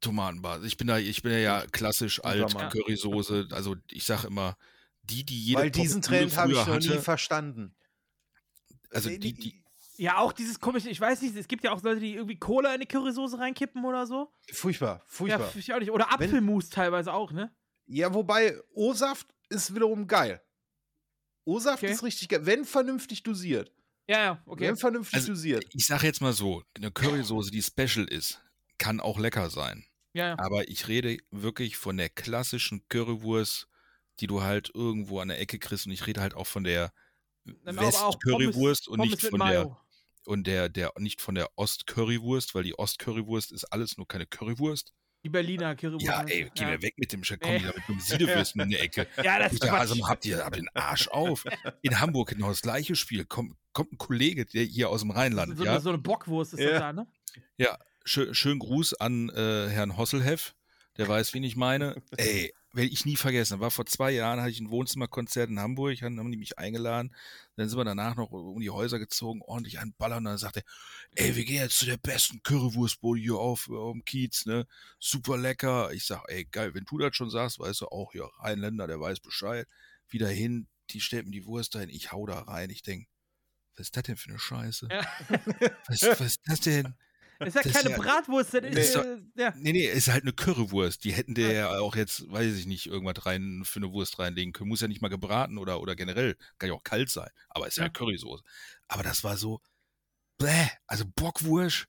Tomatenbasis. 0.00 0.66
Ich 0.66 0.76
bin 0.76 0.86
da, 0.86 0.98
ich 0.98 1.22
bin 1.22 1.32
ja, 1.32 1.38
ja 1.38 1.66
klassisch 1.66 2.22
alt 2.22 2.54
Mann. 2.54 2.70
Currysoße. 2.70 3.48
Also 3.50 3.76
ich 3.90 4.04
sage 4.04 4.28
immer, 4.28 4.56
die, 5.02 5.24
die 5.24 5.42
jede 5.42 5.62
Weil 5.62 5.70
diesen 5.70 6.02
Trend 6.02 6.36
habe 6.36 6.52
ich 6.52 6.58
noch 6.58 6.78
nie 6.78 6.88
hatte, 6.88 7.02
verstanden. 7.02 7.74
Also 8.90 9.08
die, 9.08 9.34
die, 9.34 9.62
Ja, 10.00 10.16
auch 10.16 10.32
dieses 10.32 10.58
komische, 10.58 10.88
ich 10.88 10.98
weiß 10.98 11.20
nicht, 11.20 11.36
es 11.36 11.46
gibt 11.46 11.62
ja 11.62 11.72
auch 11.72 11.82
Leute, 11.82 12.00
die 12.00 12.14
irgendwie 12.14 12.38
Cola 12.38 12.72
in 12.74 12.80
die 12.80 12.86
Currysoße 12.86 13.38
reinkippen 13.38 13.84
oder 13.84 14.06
so. 14.06 14.32
Furchtbar, 14.50 14.96
Ja, 15.00 15.04
furchtbar. 15.06 15.48
find 15.48 15.64
ich 15.64 15.74
auch 15.74 15.78
nicht. 15.78 15.90
Oder 15.90 16.06
Wenn- 16.16 16.28
Apfelmus 16.28 16.70
teilweise 16.70 17.12
auch, 17.12 17.32
ne? 17.32 17.54
Ja, 17.86 18.14
wobei 18.14 18.58
O-Saft 18.72 19.26
ist 19.50 19.74
wiederum 19.74 20.06
geil. 20.06 20.40
O-Saft 21.44 21.82
Okay. 21.82 21.92
ist 21.92 22.02
richtig 22.02 22.28
geil, 22.30 22.46
wenn 22.46 22.64
vernünftig 22.64 23.22
dosiert. 23.22 23.72
Ja, 24.08 24.18
ja, 24.22 24.42
okay. 24.46 24.68
Wenn 24.68 24.76
vernünftig 24.76 25.16
Also, 25.16 25.32
dosiert. 25.32 25.64
ich 25.74 25.84
sage 25.84 26.06
jetzt 26.06 26.20
mal 26.22 26.32
so, 26.32 26.62
eine 26.76 26.90
Currysoße, 26.90 27.50
die 27.50 27.62
special 27.62 28.06
ist, 28.06 28.42
kann 28.78 29.00
auch 29.00 29.18
lecker 29.18 29.50
sein. 29.50 29.84
Ja, 30.14 30.28
ja. 30.28 30.38
Aber 30.38 30.66
ich 30.68 30.88
rede 30.88 31.18
wirklich 31.30 31.76
von 31.76 31.96
der 31.98 32.08
klassischen 32.08 32.88
Currywurst, 32.88 33.68
die 34.20 34.26
du 34.26 34.42
halt 34.42 34.70
irgendwo 34.74 35.20
an 35.20 35.28
der 35.28 35.40
Ecke 35.40 35.58
kriegst. 35.58 35.84
Und 35.86 35.92
ich 35.92 36.06
rede 36.06 36.20
halt 36.22 36.34
auch 36.34 36.46
von 36.46 36.64
der 36.64 36.92
Dann 37.44 37.78
aber 37.78 37.86
auch 37.88 38.14
West-Currywurst 38.14 38.88
und 38.88 38.96
Pommes 38.98 39.10
nicht 39.22 39.30
von 39.30 39.40
der. 39.40 39.76
Und 40.26 40.46
der, 40.46 40.68
der 40.68 40.92
nicht 40.98 41.20
von 41.20 41.34
der 41.34 41.48
Ost-Currywurst, 41.56 42.54
weil 42.54 42.62
die 42.64 42.78
Ost-Currywurst 42.78 43.52
ist 43.52 43.64
alles 43.64 43.96
nur 43.96 44.06
keine 44.06 44.26
Currywurst. 44.26 44.92
Die 45.22 45.28
Berliner 45.28 45.76
Currywurst. 45.76 46.06
Ja, 46.06 46.22
ey, 46.22 46.50
geh 46.54 46.62
ja. 46.62 46.70
mir 46.70 46.82
weg 46.82 46.94
mit 46.96 47.12
dem 47.12 47.22
komm 47.22 47.38
Nee. 47.50 47.60
wieder 47.60 47.74
mit 47.76 47.88
dem 47.88 48.00
Siedewürsten 48.00 48.62
in 48.62 48.70
die 48.70 48.76
Ecke. 48.76 49.06
Ja, 49.22 49.38
das 49.38 49.52
ist 49.52 49.62
also 49.64 50.08
habt 50.08 50.24
ihr 50.24 50.44
aber 50.44 50.56
den 50.56 50.68
Arsch 50.74 51.08
auf. 51.08 51.44
In 51.82 52.00
Hamburg 52.00 52.30
genau 52.30 52.48
das 52.48 52.62
gleiche 52.62 52.96
Spiel. 52.96 53.24
Kommt, 53.26 53.54
kommt 53.72 53.92
ein 53.92 53.98
Kollege, 53.98 54.46
der 54.46 54.64
hier 54.64 54.88
aus 54.88 55.02
dem 55.02 55.10
Rheinland, 55.10 55.58
so, 55.58 55.64
ja. 55.64 55.72
eine, 55.72 55.80
so 55.80 55.90
eine 55.90 55.98
Bockwurst 55.98 56.54
ist 56.54 56.60
Ja. 56.60 56.70
das 56.70 56.80
da, 56.80 56.92
ne? 56.92 57.06
Schö 58.04 58.32
schönen 58.32 58.60
Gruß 58.60 58.94
an 58.94 59.28
äh, 59.28 59.68
Herrn 59.68 59.98
Hosselheff. 59.98 60.54
Der 61.00 61.08
weiß, 61.08 61.32
wen 61.32 61.42
ich 61.44 61.56
meine. 61.56 61.96
Ey, 62.18 62.52
werde 62.72 62.90
ich 62.90 63.06
nie 63.06 63.16
vergessen. 63.16 63.58
War 63.58 63.70
vor 63.70 63.86
zwei 63.86 64.10
Jahren, 64.10 64.38
hatte 64.38 64.50
ich 64.50 64.60
ein 64.60 64.68
Wohnzimmerkonzert 64.68 65.48
in 65.48 65.58
Hamburg, 65.58 66.02
haben 66.02 66.18
haben 66.18 66.30
die 66.30 66.36
mich 66.36 66.58
eingeladen. 66.58 67.14
Dann 67.56 67.70
sind 67.70 67.78
wir 67.78 67.84
danach 67.84 68.16
noch 68.16 68.30
um 68.30 68.60
die 68.60 68.68
Häuser 68.68 68.98
gezogen, 68.98 69.40
ordentlich 69.40 69.78
einballern. 69.78 70.18
Und 70.18 70.24
dann 70.26 70.38
sagte 70.38 70.62
er, 71.14 71.24
ey, 71.24 71.36
wir 71.36 71.44
gehen 71.46 71.62
jetzt 71.62 71.78
zu 71.78 71.86
der 71.86 71.96
besten 71.96 72.42
Currywurstbude 72.42 73.18
hier 73.18 73.36
auf, 73.36 73.70
auf 73.70 73.92
dem 73.92 74.04
Kiez, 74.04 74.44
ne? 74.44 74.66
Super 74.98 75.38
lecker. 75.38 75.90
Ich 75.92 76.04
sag, 76.04 76.24
ey, 76.28 76.44
geil, 76.44 76.74
wenn 76.74 76.84
du 76.84 76.98
das 76.98 77.16
schon 77.16 77.30
sagst, 77.30 77.58
weißt 77.58 77.80
du 77.80 77.86
auch, 77.86 78.12
ja, 78.12 78.26
Rheinländer, 78.40 78.86
der 78.86 79.00
weiß 79.00 79.20
Bescheid. 79.20 79.66
Wieder 80.10 80.28
hin, 80.28 80.66
die 80.90 81.00
stellt 81.00 81.24
mir 81.24 81.32
die 81.32 81.46
Wurst 81.46 81.74
dahin, 81.74 81.88
ich 81.88 82.12
hau 82.12 82.26
da 82.26 82.40
rein. 82.40 82.68
Ich 82.68 82.82
denk, 82.82 83.08
was 83.76 83.86
ist 83.86 83.96
das 83.96 84.02
denn 84.02 84.18
für 84.18 84.28
eine 84.28 84.38
Scheiße? 84.38 84.88
Ja. 84.90 85.06
Was, 85.88 86.02
was 86.02 86.20
ist 86.20 86.40
das 86.44 86.60
denn? 86.60 86.94
Ist 87.48 87.54
ja 87.54 87.62
Das 87.62 87.72
keine 87.72 87.90
ja- 87.90 87.96
Bratwurst, 87.98 88.54
das 88.54 88.62
Nee. 88.62 88.68
ist, 88.80 88.94
äh, 88.96 89.16
ja. 89.36 89.52
Nee, 89.56 89.72
nee, 89.72 89.86
ist 89.86 90.08
halt 90.08 90.22
eine 90.24 90.32
Currywurst. 90.32 91.04
Die 91.04 91.12
hätten 91.12 91.34
der 91.34 91.52
ja 91.52 91.78
auch 91.80 91.96
jetzt, 91.96 92.30
weiß 92.30 92.54
ich 92.56 92.66
nicht, 92.66 92.86
irgendwas 92.86 93.24
rein 93.26 93.62
für 93.64 93.78
eine 93.80 93.90
Wurst 93.92 94.18
reinlegen 94.18 94.52
können. 94.52 94.68
Muss 94.68 94.80
ja 94.80 94.88
nicht 94.88 95.00
mal 95.02 95.08
gebraten 95.08 95.58
oder, 95.58 95.80
oder 95.80 95.96
generell. 95.96 96.36
Kann 96.58 96.68
ja 96.68 96.74
auch 96.74 96.84
kalt 96.84 97.10
sein. 97.10 97.30
Aber 97.48 97.66
ist 97.66 97.76
ja, 97.78 97.84
Ja. 97.84 97.88
Currysoße. 97.88 98.42
Aber 98.88 99.02
das 99.02 99.24
war 99.24 99.36
so, 99.36 99.60
bäh, 100.38 100.68
also 100.86 101.04
Bockwurst. 101.14 101.86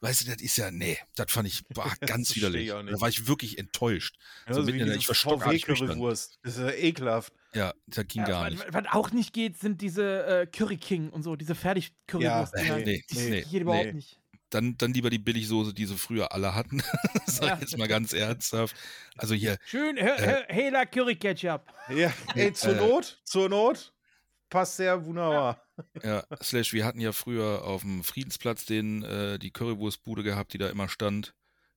Weißt 0.00 0.22
du, 0.22 0.30
das 0.32 0.40
ist 0.40 0.56
ja, 0.56 0.70
nee, 0.70 0.96
das 1.16 1.32
fand 1.32 1.48
ich 1.48 1.64
bah, 1.74 1.92
ganz 2.00 2.32
verstehe 2.32 2.52
widerlich. 2.62 2.92
Da 2.92 3.00
war 3.00 3.08
ich 3.08 3.26
wirklich 3.26 3.58
enttäuscht. 3.58 4.16
Ja, 4.46 4.54
so 4.54 4.62
mitten 4.62 4.78
in 4.78 4.86
der, 4.86 4.94
ich 4.96 5.08
nüchtern. 5.08 5.40
VW-Currywurst. 5.40 6.38
Das 6.42 6.56
ist 6.56 6.60
ja 6.60 6.70
ekelhaft. 6.70 7.32
Ja, 7.52 7.74
das 7.88 8.06
ging 8.06 8.22
Ja, 8.22 8.28
gar 8.28 8.44
was, 8.44 8.50
nicht. 8.52 8.66
was 8.72 8.84
auch 8.92 9.10
nicht 9.10 9.32
geht, 9.32 9.58
sind 9.58 9.80
diese 9.80 10.24
äh, 10.26 10.46
Curry 10.46 10.76
King 10.76 11.10
und 11.10 11.24
so, 11.24 11.34
diese 11.34 11.56
Fertig-Currywurst. 11.56 12.54
Ja, 12.56 12.76
nee, 12.76 12.84
nee, 12.84 13.04
die, 13.10 13.16
nee, 13.18 13.42
die 13.42 13.50
geht 13.50 13.62
überhaupt 13.62 13.86
nee. 13.86 13.92
nicht. 13.94 14.20
Dann, 14.50 14.78
dann 14.78 14.94
lieber 14.94 15.10
die 15.10 15.18
Billigsoße, 15.18 15.74
die 15.74 15.84
sie 15.86 15.96
früher 15.98 16.32
alle 16.32 16.54
hatten. 16.54 16.82
Sag 17.26 17.48
Ja. 17.48 17.58
jetzt 17.60 17.76
mal 17.76 17.88
ganz 17.88 18.12
ernsthaft. 18.14 18.74
Also 19.16 19.34
hier, 19.34 19.58
Schön, 19.66 19.96
He- 19.96 20.44
Hela 20.48 20.86
Curry 20.86 21.16
Ketchup. 21.16 21.66
Ja, 21.90 22.12
ey, 22.34 22.52
zur 22.54 22.76
Äh. 22.76 22.86
Not, 22.88 23.20
zur 23.24 23.48
Not 23.48 23.92
passt 24.48 24.76
sehr 24.76 25.04
wunderbar. 25.04 25.62
Ja, 26.02 26.24
Slash, 26.42 26.72
wir 26.72 26.86
hatten 26.86 27.00
ja 27.00 27.12
früher 27.12 27.62
auf 27.64 27.82
dem 27.82 28.02
Friedensplatz 28.02 28.64
den, 28.64 29.02
äh, 29.02 29.38
die 29.38 29.50
Currywurstbude 29.50 30.22
gehabt, 30.22 30.52
die 30.54 30.58
da 30.58 30.68
immer 30.70 30.88
stand. 30.88 31.34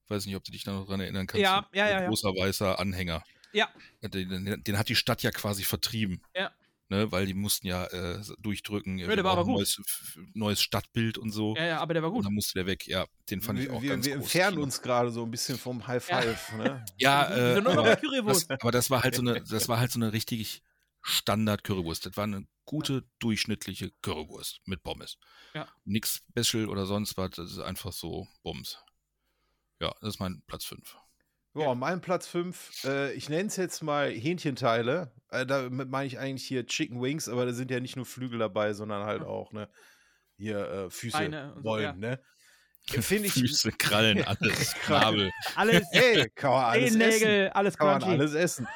Weiß 0.07 0.25
nicht, 0.25 0.35
ob 0.37 0.43
du 0.45 0.51
dich 0.51 0.63
da 0.63 0.71
noch 0.71 0.87
dran 0.87 1.01
erinnern 1.01 1.27
kannst. 1.27 1.41
Ja, 1.43 1.67
ja, 1.73 1.83
Ein 1.85 1.91
ja, 1.91 2.01
ja. 2.01 2.07
Großer 2.07 2.29
weißer 2.29 2.79
Anhänger. 2.79 3.23
Ja. 3.53 3.69
Den, 4.01 4.45
den, 4.45 4.63
den 4.63 4.77
hat 4.77 4.87
die 4.87 4.95
Stadt 4.95 5.23
ja 5.23 5.31
quasi 5.31 5.63
vertrieben. 5.63 6.21
Ja. 6.33 6.51
Ne, 6.91 7.09
weil 7.09 7.25
die 7.25 7.33
mussten 7.33 7.67
ja 7.67 7.85
äh, 7.85 8.21
durchdrücken. 8.39 8.97
Ja, 8.97 9.07
wir 9.07 9.15
der 9.15 9.23
war 9.23 9.31
aber 9.31 9.43
brauchen 9.45 9.53
gut. 9.53 9.59
Neues, 9.59 9.81
neues 10.33 10.61
Stadtbild 10.61 11.17
und 11.17 11.31
so. 11.31 11.55
Ja, 11.55 11.63
ja, 11.65 11.79
aber 11.79 11.93
der 11.93 12.03
war 12.03 12.09
Und 12.09 12.15
gut. 12.15 12.25
dann 12.25 12.33
musste 12.33 12.55
der 12.55 12.65
weg. 12.65 12.85
Ja, 12.85 13.05
den 13.29 13.39
fand 13.39 13.59
ich 13.59 13.69
wir 13.69 13.73
auch 13.73 13.81
wir, 13.81 13.91
ganz 13.91 14.05
wir 14.05 14.15
groß. 14.15 14.23
entfernen 14.25 14.57
uns 14.57 14.81
gerade 14.81 15.09
so 15.09 15.23
ein 15.23 15.31
bisschen 15.31 15.57
vom 15.57 15.87
High 15.87 16.03
Five. 16.03 16.51
Ne? 16.57 16.83
Ja, 16.97 17.33
äh, 17.33 17.59
aber, 17.65 17.95
das, 17.95 18.49
aber 18.49 18.71
das 18.71 18.89
war 18.89 19.03
halt 19.03 19.15
so 19.15 19.21
eine, 19.21 19.41
das 19.41 19.69
war 19.69 19.79
halt 19.79 19.93
so 19.93 19.99
eine 19.99 20.11
richtig 20.11 20.63
Standard 21.01 21.63
Currywurst. 21.63 22.07
Das 22.07 22.17
war 22.17 22.25
eine 22.25 22.45
gute 22.65 23.05
durchschnittliche 23.19 23.91
Currywurst 24.01 24.59
mit 24.65 24.83
Pommes. 24.83 25.17
Ja. 25.53 25.69
Nix 25.85 26.21
Special 26.37 26.67
oder 26.67 26.85
sonst 26.85 27.15
was. 27.15 27.29
Das 27.29 27.51
ist 27.51 27.59
einfach 27.59 27.93
so 27.93 28.27
Bums. 28.43 28.79
Ja, 29.79 29.95
das 30.01 30.15
ist 30.15 30.19
mein 30.19 30.43
Platz 30.45 30.65
5. 30.65 30.97
Ja, 31.53 31.75
mein 31.75 31.99
Platz 31.99 32.27
5, 32.27 32.85
äh, 32.85 33.13
ich 33.13 33.27
nenne 33.27 33.47
es 33.47 33.57
jetzt 33.57 33.83
mal 33.83 34.09
Hähnchenteile. 34.09 35.11
Äh, 35.31 35.45
damit 35.45 35.89
meine 35.89 36.07
ich 36.07 36.17
eigentlich 36.17 36.47
hier 36.47 36.65
Chicken 36.65 37.01
Wings, 37.01 37.27
aber 37.27 37.45
da 37.45 37.53
sind 37.53 37.71
ja 37.71 37.79
nicht 37.79 37.97
nur 37.97 38.05
Flügel 38.05 38.39
dabei, 38.39 38.73
sondern 38.73 39.05
halt 39.05 39.23
auch, 39.23 39.51
ne? 39.51 39.67
Hier 40.37 40.59
äh, 40.59 40.89
Füße, 40.89 41.17
Beine 41.17 41.53
und 41.53 41.63
so, 41.63 41.69
Rollen, 41.69 41.83
ja. 41.83 41.93
ne? 41.93 42.19
Finde 43.01 43.27
ich. 43.27 43.33
Füße, 43.33 43.71
Krallen, 43.73 44.23
alles, 44.23 44.73
Schnabel. 44.85 45.29
Alles, 45.55 45.83
Hey, 45.91 46.29
kann 46.35 46.51
man 46.51 46.63
alles 46.63 46.95
essen. 46.95 46.99
Nägel, 46.99 47.49
alles 47.49 47.77
Kann 47.77 47.87
man 47.87 47.99
crunchy. 47.99 48.15
alles 48.15 48.33
essen. 48.33 48.67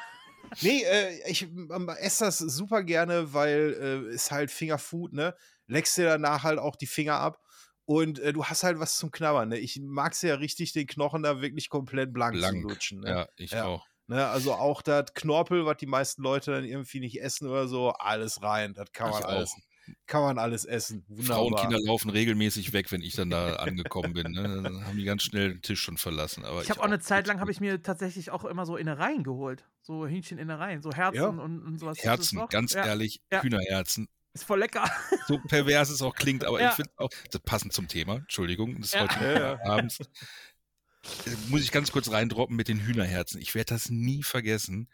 Nee, 0.60 0.82
äh, 0.84 1.30
ich 1.30 1.42
ähm, 1.42 1.90
esse 1.98 2.24
das 2.24 2.38
super 2.38 2.82
gerne, 2.82 3.32
weil 3.32 4.06
äh, 4.10 4.14
ist 4.14 4.30
halt 4.30 4.50
Fingerfood, 4.50 5.12
ne? 5.12 5.34
Leckst 5.66 5.96
dir 5.96 6.04
danach 6.04 6.44
halt 6.44 6.58
auch 6.58 6.76
die 6.76 6.86
Finger 6.86 7.18
ab. 7.18 7.40
Und 7.86 8.18
äh, 8.18 8.32
du 8.32 8.44
hast 8.44 8.64
halt 8.64 8.78
was 8.80 8.96
zum 8.96 9.10
Knabbern, 9.10 9.48
ne? 9.48 9.58
Ich 9.58 9.80
mag 9.80 10.12
es 10.12 10.22
ja 10.22 10.34
richtig, 10.34 10.72
den 10.72 10.86
Knochen 10.86 11.22
da 11.22 11.40
wirklich 11.40 11.68
komplett 11.70 12.12
blank, 12.12 12.34
Blank, 12.36 12.62
zu 12.62 12.68
lutschen. 12.68 13.00
Ne? 13.00 13.08
Ja, 13.10 13.28
ich 13.36 13.52
Ja. 13.52 13.64
auch. 13.64 13.86
Ne, 14.08 14.24
also 14.26 14.54
auch 14.54 14.82
das 14.82 15.14
Knorpel, 15.14 15.66
was 15.66 15.78
die 15.78 15.86
meisten 15.86 16.22
Leute 16.22 16.52
dann 16.52 16.64
irgendwie 16.64 17.00
nicht 17.00 17.20
essen 17.20 17.48
oder 17.48 17.66
so, 17.66 17.90
alles 17.90 18.40
rein. 18.42 18.72
Das 18.74 18.92
kann 18.92 19.10
man 19.10 19.20
Ich 19.20 19.26
alles. 19.26 19.50
auch. 19.52 19.58
Kann 20.06 20.22
man 20.22 20.38
alles 20.38 20.64
essen. 20.64 21.04
Wunderbar. 21.08 21.36
Frauen 21.36 21.52
und 21.52 21.60
Kinder 21.60 21.78
laufen 21.80 22.10
regelmäßig 22.10 22.72
weg, 22.72 22.90
wenn 22.90 23.02
ich 23.02 23.14
dann 23.14 23.30
da 23.30 23.54
angekommen 23.56 24.12
bin. 24.14 24.32
Ne? 24.32 24.62
Dann 24.62 24.84
haben 24.86 24.96
die 24.96 25.04
ganz 25.04 25.22
schnell 25.22 25.50
den 25.54 25.62
Tisch 25.62 25.80
schon 25.80 25.96
verlassen. 25.96 26.44
Aber 26.44 26.62
Ich 26.62 26.70
habe 26.70 26.80
auch 26.80 26.84
eine 26.84 26.98
Zeit 26.98 27.26
lang, 27.28 27.38
habe 27.40 27.50
ich 27.52 27.60
mir 27.60 27.82
tatsächlich 27.82 28.30
auch 28.30 28.44
immer 28.44 28.66
so 28.66 28.76
Innereien 28.76 29.22
geholt. 29.22 29.64
So 29.82 30.06
Hähncheninnereien, 30.06 30.82
so 30.82 30.92
Herzen 30.92 31.16
Ja. 31.16 31.28
und, 31.28 31.62
und 31.62 31.78
sowas. 31.78 31.98
Herzen, 32.02 32.44
ganz 32.48 32.72
ja, 32.74 32.84
ehrlich, 32.84 33.20
Ja. 33.32 33.42
Hühnerherzen. 33.42 34.08
Ist 34.36 34.44
voll 34.44 34.58
lecker. 34.60 34.84
So 35.28 35.38
pervers 35.38 35.88
es 35.88 36.02
auch 36.02 36.14
klingt, 36.14 36.44
aber 36.44 36.60
Ja. 36.60 36.68
ich 36.70 36.74
finde 36.76 36.90
auch, 36.96 37.08
das 37.30 37.40
passend 37.42 37.72
zum 37.72 37.88
Thema, 37.88 38.16
Entschuldigung, 38.16 38.76
das 38.80 38.88
ist 38.88 38.94
Ja. 38.94 39.00
heute 39.02 39.24
Ja, 39.24 39.40
ja. 39.40 39.58
abends. 39.64 40.00
Äh, 40.00 41.30
Muss 41.48 41.62
ich 41.62 41.72
ganz 41.72 41.90
kurz 41.92 42.10
reindroppen 42.10 42.54
mit 42.56 42.68
den 42.68 42.80
Hühnerherzen. 42.80 43.40
Ich 43.40 43.54
werde 43.54 43.74
das 43.74 43.88
nie 43.90 44.22
vergessen. 44.22 44.90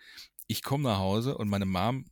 Ich 0.46 0.62
komme 0.62 0.84
nach 0.84 0.98
Hause 0.98 1.36
und 1.36 1.48
meine 1.48 1.64
Mom 1.66 2.04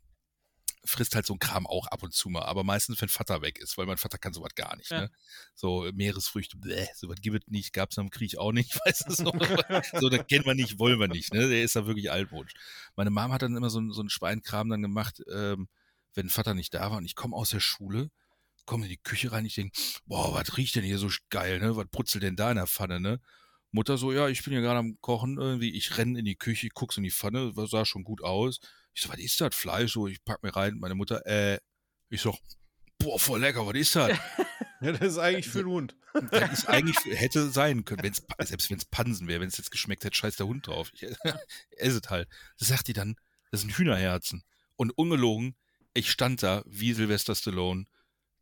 frisst 0.86 1.14
halt 1.14 1.26
so 1.26 1.34
ein 1.34 1.38
Kram 1.38 1.66
auch 1.66 1.86
ab 1.88 2.02
und 2.02 2.14
zu 2.14 2.30
mal, 2.30 2.44
aber 2.44 2.64
meistens, 2.64 3.00
wenn 3.02 3.10
Vater 3.10 3.42
weg 3.42 3.58
ist, 3.58 3.76
weil 3.76 3.84
mein 3.84 3.98
Vater 3.98 4.16
kann 4.16 4.32
sowas 4.32 4.54
gar 4.54 4.76
nicht. 4.76 4.90
Ja. 4.90 5.02
Ne? 5.02 5.10
So 5.54 5.86
Meeresfrüchte, 5.92 6.56
bläh, 6.56 6.86
sowas 6.94 7.18
gibt 7.20 7.36
es 7.44 7.50
nicht, 7.50 7.74
gab 7.74 7.90
es 7.90 7.98
am 7.98 8.08
Krieg 8.08 8.38
auch 8.38 8.52
nicht, 8.52 8.74
weißt 8.86 9.04
du, 9.08 9.12
so, 9.12 9.24
so 10.00 10.08
das 10.08 10.26
kennen 10.26 10.46
wir 10.46 10.54
nicht, 10.54 10.78
wollen 10.78 10.98
wir 10.98 11.08
nicht, 11.08 11.34
ne? 11.34 11.48
der 11.50 11.62
ist 11.62 11.76
da 11.76 11.86
wirklich 11.86 12.10
altmodisch. 12.10 12.54
Meine 12.96 13.10
Mom 13.10 13.30
hat 13.30 13.42
dann 13.42 13.56
immer 13.56 13.68
so, 13.68 13.78
ein- 13.78 13.92
so 13.92 14.00
einen 14.00 14.08
Schweinkram 14.08 14.70
dann 14.70 14.80
gemacht, 14.80 15.22
ähm, 15.30 15.68
wenn 16.14 16.28
Vater 16.28 16.54
nicht 16.54 16.74
da 16.74 16.90
war 16.90 16.98
und 16.98 17.04
ich 17.04 17.14
komme 17.14 17.36
aus 17.36 17.50
der 17.50 17.60
Schule, 17.60 18.10
komme 18.70 18.84
in 18.84 18.90
die 18.90 18.98
Küche 18.98 19.32
rein, 19.32 19.44
ich 19.44 19.56
denke, 19.56 19.76
boah, 20.06 20.32
was 20.32 20.56
riecht 20.56 20.76
denn 20.76 20.84
hier 20.84 20.98
so 20.98 21.10
geil, 21.28 21.58
ne? 21.58 21.74
Was 21.76 21.86
brutzelt 21.90 22.22
denn 22.22 22.36
da 22.36 22.50
in 22.50 22.56
der 22.56 22.68
Pfanne, 22.68 23.00
ne? 23.00 23.20
Mutter 23.72 23.98
so, 23.98 24.12
ja, 24.12 24.28
ich 24.28 24.44
bin 24.44 24.52
ja 24.52 24.60
gerade 24.60 24.78
am 24.78 25.00
Kochen 25.00 25.38
irgendwie, 25.38 25.72
ich 25.72 25.96
renne 25.96 26.18
in 26.18 26.24
die 26.24 26.36
Küche, 26.36 26.68
guck's 26.72 26.96
in 26.96 27.02
die 27.02 27.10
Pfanne, 27.10 27.56
was 27.56 27.70
sah 27.70 27.84
schon 27.84 28.04
gut 28.04 28.22
aus. 28.22 28.60
Ich 28.94 29.02
so, 29.02 29.08
was 29.08 29.18
ist 29.18 29.40
das? 29.40 29.54
Fleisch? 29.54 29.92
So, 29.92 30.06
ich 30.06 30.24
pack 30.24 30.42
mir 30.42 30.54
rein, 30.54 30.78
meine 30.78 30.94
Mutter, 30.94 31.24
äh, 31.26 31.58
ich 32.10 32.20
so, 32.20 32.36
boah, 32.98 33.18
voll 33.18 33.40
lecker, 33.40 33.66
was 33.66 33.74
ist 33.74 33.96
das? 33.96 34.16
Ja, 34.82 34.92
das 34.92 35.12
ist 35.12 35.18
eigentlich 35.18 35.46
für 35.46 35.58
den 35.58 35.66
Hund. 35.66 35.94
Das 36.30 36.60
ist 36.60 36.66
eigentlich, 36.66 36.96
hätte 37.04 37.50
sein 37.50 37.84
können, 37.84 38.02
wenn's, 38.02 38.22
selbst 38.38 38.70
wenn 38.70 38.78
es 38.78 38.86
Pansen 38.86 39.28
wäre, 39.28 39.40
wenn 39.40 39.48
es 39.48 39.58
jetzt 39.58 39.70
geschmeckt 39.70 40.04
hätte, 40.04 40.16
scheiß 40.16 40.36
der 40.36 40.46
Hund 40.46 40.66
drauf. 40.66 40.90
Ich 40.94 41.02
esse 41.76 42.00
es 42.02 42.08
halt. 42.08 42.30
Das 42.58 42.68
sagt 42.68 42.88
die 42.88 42.94
dann, 42.94 43.16
das 43.50 43.60
sind 43.60 43.76
Hühnerherzen. 43.76 44.42
Und 44.76 44.90
ungelogen, 44.96 45.54
ich 45.94 46.10
stand 46.10 46.42
da 46.42 46.62
wie 46.66 46.92
Sylvester 46.92 47.34
Stallone, 47.34 47.86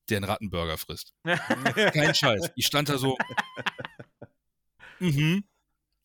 der 0.09 0.19
einen 0.19 0.25
Rattenburger 0.25 0.79
frisst. 0.79 1.15
Kein 1.25 2.15
Scheiß. 2.15 2.51
Ich 2.57 2.67
stand 2.67 2.89
da 2.89 2.99
so, 2.99 3.17
mhm, 4.99 5.45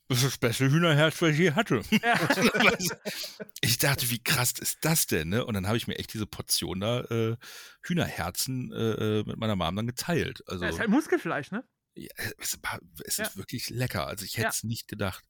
das 0.10 0.18
ist 0.20 0.26
das 0.26 0.38
beste 0.38 0.70
Hühnerherz, 0.70 1.22
was 1.22 1.32
ich 1.32 1.40
je 1.40 1.52
hatte. 1.54 1.82
ich 3.62 3.78
dachte, 3.78 4.10
wie 4.10 4.22
krass 4.22 4.54
ist 4.60 4.80
das 4.82 5.08
denn, 5.08 5.30
ne? 5.30 5.46
Und 5.46 5.54
dann 5.54 5.68
habe 5.68 5.78
ich 5.78 5.88
mir 5.88 5.98
echt 5.98 6.14
diese 6.14 6.28
Portion 6.28 6.80
da 6.82 7.02
äh, 7.06 7.38
Hühnerherzen 7.84 8.72
äh, 8.74 9.20
äh, 9.20 9.24
mit 9.26 9.38
meiner 9.38 9.56
Mom 9.56 9.76
dann 9.76 9.88
geteilt. 9.88 10.44
Also, 10.48 10.66
Ja, 10.66 10.70
ist 10.72 10.80
halt 10.80 10.90
Muskelfleisch, 10.90 11.52
ne? 11.52 11.64
ja, 11.96 12.10
es, 12.38 12.60
war- 12.62 12.80
es 13.06 13.18
Ja. 13.18 13.26
ist 13.26 13.38
wirklich 13.38 13.70
lecker. 13.70 14.08
Also 14.08 14.26
ich 14.26 14.34
hätte 14.38 14.44
Ja. 14.46 14.50
es 14.50 14.64
nicht 14.64 14.88
gedacht. 14.88 15.24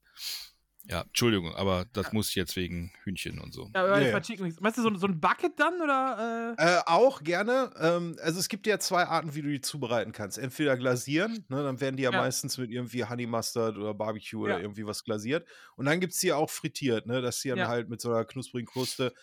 Ja, 0.86 1.00
Entschuldigung, 1.02 1.54
aber 1.54 1.86
das 1.94 2.12
muss 2.12 2.28
ich 2.28 2.34
jetzt 2.34 2.56
wegen 2.56 2.92
Hühnchen 3.04 3.38
und 3.38 3.54
so. 3.54 3.70
Ja, 3.74 3.86
Ja, 3.98 4.06
ja. 4.06 4.28
Wings. 4.38 4.60
Meinst 4.60 4.76
du 4.78 4.82
so, 4.82 4.94
so 4.96 5.06
ein 5.06 5.18
Bucket 5.18 5.58
dann 5.58 5.80
oder? 5.80 6.54
Äh? 6.58 6.62
Äh, 6.62 6.80
auch 6.84 7.22
gerne. 7.22 7.70
Ähm, 7.80 8.16
also 8.20 8.38
es 8.38 8.48
gibt 8.48 8.66
ja 8.66 8.78
zwei 8.78 9.04
Arten, 9.04 9.34
wie 9.34 9.40
du 9.40 9.48
die 9.48 9.62
zubereiten 9.62 10.12
kannst. 10.12 10.36
Entweder 10.36 10.76
glasieren, 10.76 11.46
ne, 11.48 11.62
dann 11.62 11.80
werden 11.80 11.96
die 11.96 12.02
ja, 12.02 12.12
Ja. 12.12 12.18
meistens 12.20 12.58
mit 12.58 12.70
irgendwie 12.70 13.04
Honey 13.04 13.26
Mustard 13.26 13.78
oder 13.78 13.94
Barbecue 13.94 14.46
Ja. 14.46 14.56
oder 14.56 14.60
irgendwie 14.60 14.84
was 14.84 15.04
glasiert. 15.04 15.48
Und 15.76 15.86
dann 15.86 16.00
gibt 16.00 16.12
es 16.12 16.18
die 16.18 16.32
auch 16.34 16.50
frittiert, 16.50 17.06
ne, 17.06 17.22
dass 17.22 17.40
die 17.40 17.48
dann 17.48 17.58
Ja. 17.58 17.68
halt 17.68 17.88
mit 17.88 18.02
so 18.02 18.10
einer 18.10 18.26
knusprigen 18.26 18.66
Kruste. 18.66 19.14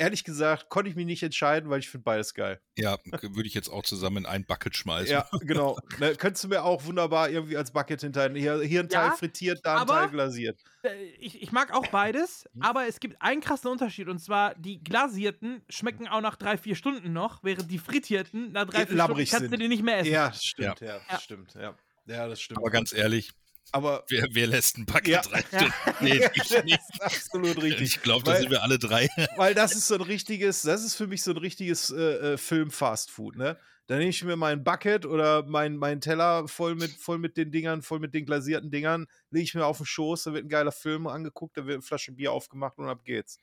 Ehrlich 0.00 0.24
gesagt, 0.24 0.70
konnte 0.70 0.88
ich 0.88 0.96
mich 0.96 1.04
nicht 1.04 1.22
entscheiden, 1.22 1.68
weil 1.68 1.80
ich 1.80 1.90
finde 1.90 2.04
beides 2.04 2.32
geil. 2.32 2.58
Ja, 2.78 2.96
würde 3.04 3.46
ich 3.46 3.52
jetzt 3.52 3.68
auch 3.68 3.82
zusammen 3.82 4.16
in 4.18 4.26
ein 4.26 4.46
Bucket 4.46 4.74
schmeißen. 4.74 5.12
Ja, 5.12 5.28
genau. 5.42 5.78
ne, 5.98 6.14
könntest 6.16 6.42
du 6.44 6.48
mir 6.48 6.64
auch 6.64 6.86
wunderbar 6.86 7.28
irgendwie 7.28 7.58
als 7.58 7.70
Bucket 7.70 8.00
hinterher. 8.00 8.30
Hier, 8.34 8.62
hier 8.62 8.80
ein 8.80 8.88
Teil 8.88 9.08
Ja, 9.08 9.12
frittiert, 9.14 9.60
da 9.62 9.82
ein 9.82 9.86
Teil 9.86 10.08
glasiert. 10.08 10.58
Äh, 10.84 11.04
Ich, 11.18 11.42
ich 11.42 11.52
mag 11.52 11.74
auch 11.74 11.86
beides, 11.88 12.46
Mhm. 12.54 12.62
aber 12.62 12.88
es 12.88 12.98
gibt 12.98 13.20
einen 13.20 13.42
krassen 13.42 13.70
Unterschied 13.70 14.08
und 14.08 14.18
zwar 14.20 14.54
die 14.54 14.82
glasierten 14.82 15.60
schmecken 15.68 16.08
auch 16.08 16.22
nach 16.22 16.36
drei, 16.36 16.56
vier 16.56 16.76
Stunden 16.76 17.12
noch, 17.12 17.44
während 17.44 17.70
die 17.70 17.78
frittierten 17.78 18.52
nach 18.52 18.64
drei, 18.64 18.78
vier 18.78 18.84
Stunden 18.86 18.96
Labbrig 18.96 19.30
kannst 19.30 19.44
du 19.46 19.50
sind. 19.50 19.60
die 19.60 19.68
nicht 19.68 19.82
mehr 19.82 19.98
essen. 19.98 20.12
Ja, 20.12 20.28
das 20.28 20.42
stimmt, 20.42 20.80
ja, 20.80 20.86
Ja. 20.96 21.00
das 21.10 21.22
stimmt, 21.22 21.54
ja. 21.54 21.74
Ja, 22.06 22.26
das 22.26 22.40
stimmt. 22.40 22.58
Aber 22.58 22.70
ganz 22.70 22.94
ehrlich, 22.94 23.32
Aber 23.72 24.04
Wer, 24.08 24.26
wer 24.32 24.46
lässt 24.48 24.76
einen 24.76 24.86
Bucket 24.86 25.06
Ja. 25.06 25.22
Stunden? 25.22 25.72
Nee, 26.00 26.20
ich 26.34 26.48
das 26.48 26.64
nicht. 26.64 26.78
ist 26.92 27.02
absolut 27.02 27.62
richtig. 27.62 27.82
Ich 27.96 28.02
glaube, 28.02 28.24
da 28.24 28.36
sind 28.36 28.50
wir 28.50 28.62
alle 28.62 28.78
drei. 28.78 29.08
Weil 29.36 29.54
das 29.54 29.74
ist 29.76 29.86
so 29.86 29.94
ein 29.94 30.00
richtiges, 30.00 30.62
das 30.62 30.84
ist 30.84 30.96
für 30.96 31.06
mich 31.06 31.22
so 31.22 31.30
ein 31.30 31.36
richtiges 31.36 31.90
äh, 31.90 32.32
äh, 32.32 32.36
Film-Fast-Food, 32.38 33.36
ne? 33.36 33.56
Da 33.86 33.96
nehme 33.96 34.10
ich 34.10 34.22
mir 34.22 34.36
mein 34.36 34.62
Bucket 34.62 35.04
oder 35.04 35.44
mein, 35.46 35.76
mein 35.76 36.00
Teller 36.00 36.46
voll 36.46 36.76
mit, 36.76 36.92
voll 36.92 37.18
mit 37.18 37.36
den 37.36 37.50
Dingern, 37.50 37.82
voll 37.82 37.98
mit 37.98 38.14
den 38.14 38.24
glasierten 38.24 38.70
Dingern, 38.70 39.06
lege 39.30 39.42
ich 39.44 39.54
mir 39.54 39.66
auf 39.66 39.78
den 39.78 39.86
Schoß, 39.86 40.24
da 40.24 40.32
wird 40.32 40.44
ein 40.44 40.48
geiler 40.48 40.70
Film 40.70 41.08
angeguckt, 41.08 41.56
da 41.56 41.66
wird 41.66 41.74
eine 41.74 41.82
Flasche 41.82 42.12
Bier 42.12 42.30
aufgemacht 42.32 42.78
und 42.78 42.88
ab 42.88 43.04
geht's. 43.04 43.38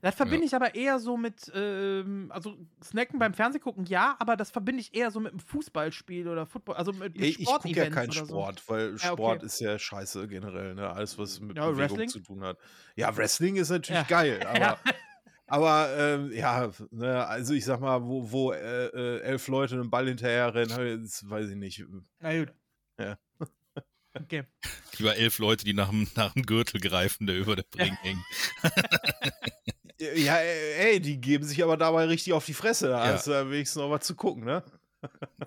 Das 0.00 0.14
verbinde 0.14 0.46
ich 0.46 0.54
aber 0.54 0.74
eher 0.76 0.98
so 1.00 1.16
mit, 1.16 1.50
ähm, 1.54 2.30
also 2.32 2.56
Snacken 2.84 3.18
beim 3.18 3.34
Fernsehgucken, 3.34 3.84
ja, 3.86 4.14
aber 4.20 4.36
das 4.36 4.50
verbinde 4.50 4.80
ich 4.80 4.94
eher 4.94 5.10
so 5.10 5.18
mit 5.18 5.32
einem 5.32 5.40
Fußballspiel 5.40 6.28
oder 6.28 6.46
Football, 6.46 6.76
also 6.76 6.92
mit, 6.92 7.14
mit 7.16 7.22
Ey, 7.22 7.36
ich 7.38 7.46
gucke 7.46 7.68
ja 7.70 7.90
keinen 7.90 8.10
oder 8.10 8.20
so. 8.20 8.26
Sport, 8.26 8.62
weil 8.68 8.86
Ja, 8.90 8.94
okay. 8.94 9.06
Sport 9.06 9.42
ist 9.42 9.60
ja 9.60 9.78
scheiße 9.78 10.28
generell, 10.28 10.74
ne? 10.76 10.88
Alles, 10.90 11.18
was 11.18 11.40
mit 11.40 11.56
Ja, 11.56 11.66
Bewegung 11.66 11.78
Wrestling? 11.98 12.08
zu 12.08 12.20
tun 12.20 12.44
hat. 12.44 12.58
Ja, 12.94 13.16
Wrestling 13.16 13.56
ist 13.56 13.70
natürlich 13.70 14.00
Ja. 14.02 14.06
geil, 14.08 14.40
aber. 14.46 14.58
Ja. 14.60 14.78
Aber 15.50 15.88
ähm, 15.98 16.30
ja, 16.30 16.70
ne, 16.90 17.26
also 17.26 17.54
ich 17.54 17.64
sag 17.64 17.80
mal, 17.80 18.02
wo, 18.04 18.30
wo 18.30 18.52
äh, 18.52 18.86
äh, 18.88 19.20
elf 19.22 19.48
Leute 19.48 19.76
einen 19.76 19.88
Ball 19.88 20.06
hinterher 20.06 20.54
rennen, 20.54 21.00
ich- 21.02 21.10
das 21.10 21.28
weiß 21.28 21.48
ich 21.48 21.56
nicht. 21.56 21.82
Na 22.20 22.38
gut. 22.38 22.52
Ja. 23.00 23.18
Okay. 24.14 24.44
Lieber 24.98 25.16
elf 25.16 25.38
Leute, 25.38 25.64
die 25.64 25.72
nach 25.74 25.88
dem, 25.90 26.06
nach 26.16 26.32
dem 26.34 26.42
Gürtel 26.44 26.80
greifen, 26.80 27.26
der 27.26 27.36
über 27.38 27.56
der 27.56 27.64
Ring 27.78 27.96
hängt. 28.02 28.20
Ja, 30.00 30.36
äh, 30.38 30.92
ey, 30.92 31.00
die 31.00 31.20
geben 31.20 31.44
sich 31.44 31.62
aber 31.62 31.76
dabei 31.76 32.04
richtig 32.06 32.32
auf 32.32 32.46
die 32.46 32.54
Fresse. 32.54 32.88
Da 32.88 33.06
Ja. 33.06 33.12
hast 33.14 33.26
du 33.26 33.32
ja 33.32 33.48
wenigstens 33.50 33.80
noch 33.82 33.90
was 33.90 34.06
zu 34.06 34.14
gucken, 34.14 34.44
ne? 34.44 34.62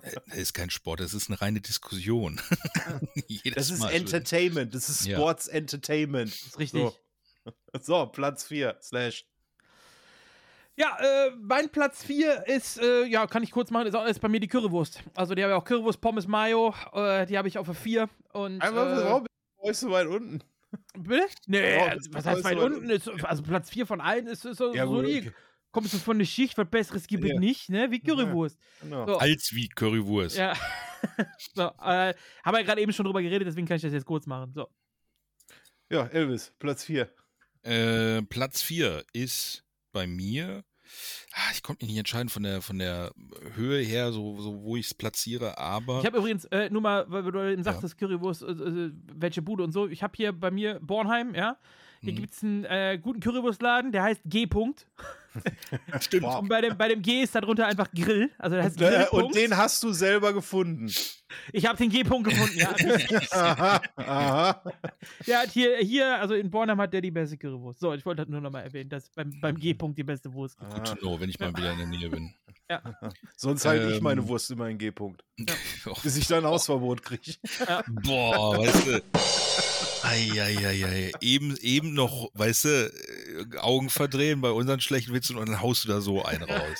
Das 0.02 0.36
ist 0.36 0.54
kein 0.54 0.70
Sport, 0.70 1.00
das 1.00 1.12
ist 1.14 1.28
eine 1.28 1.40
reine 1.40 1.60
Diskussion. 1.60 2.40
Das 3.54 3.70
ist 3.70 3.80
Mal. 3.80 3.92
Entertainment, 3.92 4.74
das 4.74 4.88
ist 4.88 5.06
Ja. 5.06 5.16
Sports 5.18 5.48
Entertainment. 5.48 6.30
Das 6.32 6.42
ist 6.48 6.58
richtig. 6.58 6.80
So, 6.82 6.94
so 7.80 8.06
Platz 8.06 8.44
4, 8.44 8.76
Slash. 8.82 9.24
Ja, 10.76 10.96
äh, 11.00 11.30
mein 11.38 11.68
Platz 11.70 12.02
4 12.02 12.46
ist, 12.46 12.78
äh, 12.80 13.04
ja, 13.04 13.26
kann 13.26 13.42
ich 13.42 13.50
kurz 13.50 13.70
machen, 13.70 13.86
ist, 13.88 13.94
auch- 13.94 14.06
ist 14.06 14.20
bei 14.20 14.28
mir 14.28 14.40
die 14.40 14.48
Currywurst. 14.48 15.02
Also 15.14 15.34
die 15.34 15.42
habe 15.42 15.52
ich 15.52 15.58
auch 15.58 15.64
Currywurst, 15.64 16.00
Pommes, 16.00 16.26
Mayo, 16.26 16.74
äh, 16.94 17.26
die 17.26 17.36
habe 17.36 17.46
ich 17.48 17.58
auf 17.58 17.66
der 17.66 17.74
4. 17.74 18.08
Und, 18.32 18.60
Einfach, 18.62 18.86
äh, 18.86 19.04
warum 19.04 19.26
bist 19.66 19.82
du 19.82 19.86
so 19.88 19.92
weit 19.92 20.06
unten? 20.06 20.42
Bitte? 20.98 21.26
Nee, 21.46 21.76
Ja, 21.76 21.86
also, 21.86 22.12
was 22.12 22.26
heißt 22.26 22.44
weit 22.44 22.58
unten? 22.58 22.88
Ist, 22.90 23.08
also 23.24 23.42
Platz 23.42 23.70
4 23.70 23.86
von 23.86 24.00
allen 24.00 24.26
ist, 24.26 24.44
ist 24.44 24.58
so, 24.58 24.74
Ja, 24.74 24.86
so 24.86 24.94
gut, 24.94 25.06
lieg. 25.06 25.26
okay. 25.28 25.36
Kommst 25.70 25.94
du 25.94 25.98
von 25.98 26.18
der 26.18 26.26
Schicht, 26.26 26.58
was 26.58 26.68
Besseres 26.68 27.06
gibt 27.06 27.24
es 27.24 27.30
Ja. 27.30 27.38
nicht, 27.40 27.70
ne? 27.70 27.90
Wie 27.90 28.00
Currywurst. 28.00 28.58
Genau. 28.82 29.06
So. 29.06 29.16
Als 29.18 29.52
wie 29.54 29.68
Currywurst. 29.68 30.36
Ja. 30.36 30.54
so, 31.54 31.62
äh, 31.62 32.14
haben 32.44 32.56
wir 32.56 32.62
gerade 32.64 32.80
eben 32.82 32.92
schon 32.92 33.06
drüber 33.06 33.22
geredet, 33.22 33.48
deswegen 33.48 33.66
kann 33.66 33.76
ich 33.76 33.82
das 33.82 33.92
jetzt 33.92 34.04
kurz 34.04 34.26
machen. 34.26 34.52
So. 34.54 34.68
Ja, 35.90 36.06
Elvis, 36.08 36.52
Platz 36.58 36.84
4. 36.84 37.10
Äh, 37.62 38.22
Platz 38.22 38.60
4 38.62 39.04
ist 39.12 39.64
bei 39.92 40.06
mir. 40.06 40.64
Ah, 41.34 41.50
ich 41.54 41.62
konnte 41.62 41.84
mich 41.84 41.90
nicht 41.90 41.98
entscheiden 41.98 42.28
von 42.28 42.42
der, 42.42 42.60
von 42.62 42.78
der 42.78 43.12
Höhe 43.54 43.82
her, 43.82 44.12
so, 44.12 44.38
so 44.40 44.62
wo 44.62 44.76
ich 44.76 44.86
es 44.86 44.94
platziere, 44.94 45.56
aber. 45.58 46.00
Ich 46.00 46.06
habe 46.06 46.18
übrigens, 46.18 46.44
äh, 46.46 46.68
nur 46.70 46.82
mal, 46.82 47.04
weil 47.08 47.22
du 47.22 47.40
eben 47.50 47.62
sagtest, 47.62 47.96
Currywurst, 47.98 48.42
äh, 48.42 48.50
äh, 48.50 48.92
welche 49.14 49.40
Bude 49.42 49.62
und 49.64 49.72
so. 49.72 49.88
Ich 49.88 50.02
habe 50.02 50.12
hier 50.16 50.32
bei 50.32 50.50
mir 50.50 50.78
Bornheim, 50.82 51.34
ja. 51.34 51.56
Hier 52.00 52.12
Mhm. 52.12 52.16
gibt 52.16 52.32
es 52.34 52.42
einen 52.42 52.64
äh, 52.64 52.98
guten 53.00 53.20
Currywurstladen, 53.20 53.92
der 53.92 54.02
heißt 54.02 54.22
G. 54.24 54.44
-Punkt. 54.44 54.86
Stimmt. 56.00 56.24
Und 56.24 56.48
bei 56.48 56.60
dem, 56.60 56.76
bei 56.76 56.88
dem 56.88 57.02
G 57.02 57.22
ist 57.22 57.34
darunter 57.34 57.66
einfach 57.66 57.90
Grill. 57.92 58.30
Also 58.38 58.56
der 58.56 58.64
heißt 58.64 58.80
Äh, 58.80 58.84
Grillpunkt. 58.88 59.24
und 59.26 59.34
den 59.34 59.56
hast 59.56 59.82
du 59.82 59.92
selber 59.92 60.32
gefunden. 60.32 60.90
ich 61.52 61.66
habe 61.66 61.78
den 61.78 61.88
G. 61.90 62.02
-Punkt 62.02 62.24
gefunden, 62.24 62.58
ja. 62.58 62.74
aha, 63.30 63.80
aha. 63.96 64.62
Der 65.26 65.40
hat 65.40 65.50
hier, 65.50 65.78
hier, 65.78 66.18
also 66.20 66.34
in 66.34 66.50
Bornheim 66.50 66.80
hat 66.80 66.92
der 66.92 67.00
die 67.00 67.10
beste 67.10 67.36
Currywurst. 67.38 67.80
So, 67.80 67.92
ich 67.94 68.04
wollte 68.04 68.22
das 68.22 68.28
nur 68.28 68.40
noch 68.40 68.50
mal 68.50 68.60
erwähnen, 68.60 68.90
dass 68.90 69.08
beim, 69.10 69.32
beim 69.40 69.56
G. 69.58 69.72
-Punkt 69.72 69.94
die 69.94 70.04
beste 70.04 70.32
Wurst 70.32 70.58
gibt. 70.58 70.74
Gut 70.74 70.84
to 70.86 70.96
know, 70.96 71.18
wenn 71.20 71.28
ich 71.30 71.38
mal 71.40 71.56
wieder 71.56 71.72
in 71.72 71.78
der 71.78 71.86
Nähe 71.86 72.10
bin. 72.10 72.34
Sonst 73.36 73.64
halte 73.66 73.90
ich 73.92 74.00
meine 74.00 74.20
Ähm. 74.22 74.28
Wurst 74.28 74.50
immer 74.50 74.68
in 74.68 74.78
G-Punkt. 74.78 75.22
Oh, 75.84 75.94
Bis 76.02 76.16
ich 76.16 76.26
dann 76.26 76.44
Hausverbot 76.44 77.02
kriege. 77.02 77.34
boah, 78.02 78.56
weißt 78.58 78.86
du. 78.86 79.02
Eieieiei. 80.02 81.12
Eben, 81.20 81.56
eben 81.58 81.94
noch, 81.94 82.30
weißt 82.34 82.64
du, 82.64 82.68
äh, 82.68 83.58
Augen 83.58 83.90
verdrehen 83.90 84.40
bei 84.40 84.50
unseren 84.50 84.80
schlechten 84.80 85.12
Witzen 85.12 85.36
und 85.36 85.48
dann 85.48 85.60
haust 85.60 85.84
du 85.84 85.88
da 85.88 86.00
so 86.00 86.24
einen 86.24 86.44
raus. 86.44 86.78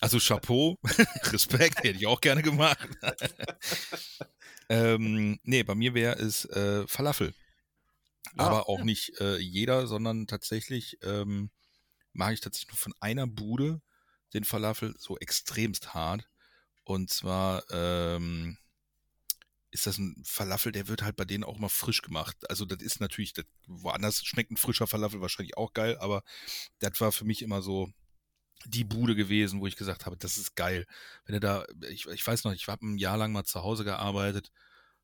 Also 0.00 0.18
Chapeau, 0.18 0.76
Respekt, 1.32 1.78
hätte 1.78 1.98
ich 1.98 2.06
auch 2.06 2.20
gerne 2.20 2.42
gemacht. 2.42 2.78
ähm, 4.68 5.38
nee, 5.42 5.62
bei 5.62 5.74
mir 5.74 5.94
wäre 5.94 6.16
es 6.18 6.44
äh, 6.44 6.86
Falafel. 6.86 7.34
Aber 8.36 8.68
auch 8.68 8.84
nicht 8.84 9.20
äh, 9.20 9.38
jeder, 9.38 9.86
sondern 9.86 10.26
tatsächlich 10.26 10.98
ähm, 11.02 11.50
mag 12.12 12.34
ich 12.34 12.40
tatsächlich 12.40 12.68
nur 12.68 12.78
von 12.78 12.94
einer 13.00 13.26
Bude 13.26 13.80
den 14.34 14.44
Falafel 14.44 14.94
so 14.98 15.18
extremst 15.18 15.94
hart. 15.94 16.28
Und 16.84 17.10
zwar 17.10 17.64
ähm, 17.70 18.58
ist 19.70 19.86
das 19.86 19.98
ein 19.98 20.22
Falafel, 20.24 20.72
der 20.72 20.88
wird 20.88 21.02
halt 21.02 21.16
bei 21.16 21.24
denen 21.24 21.44
auch 21.44 21.58
mal 21.58 21.68
frisch 21.68 22.02
gemacht. 22.02 22.36
Also 22.50 22.64
das 22.64 22.82
ist 22.82 23.00
natürlich, 23.00 23.32
das, 23.32 23.44
woanders 23.66 24.24
schmeckt 24.24 24.50
ein 24.50 24.56
frischer 24.56 24.86
Falafel 24.86 25.20
wahrscheinlich 25.20 25.56
auch 25.56 25.72
geil, 25.72 25.98
aber 25.98 26.22
das 26.78 27.00
war 27.00 27.12
für 27.12 27.24
mich 27.24 27.42
immer 27.42 27.62
so 27.62 27.90
die 28.64 28.84
Bude 28.84 29.14
gewesen, 29.14 29.60
wo 29.60 29.66
ich 29.66 29.76
gesagt 29.76 30.06
habe, 30.06 30.16
das 30.16 30.36
ist 30.36 30.56
geil. 30.56 30.86
Wenn 31.26 31.34
du 31.34 31.40
da, 31.40 31.64
ich, 31.90 32.06
ich 32.06 32.26
weiß 32.26 32.44
noch, 32.44 32.52
ich 32.52 32.66
habe 32.66 32.86
ein 32.86 32.98
Jahr 32.98 33.16
lang 33.16 33.32
mal 33.32 33.44
zu 33.44 33.62
Hause 33.62 33.84
gearbeitet, 33.84 34.50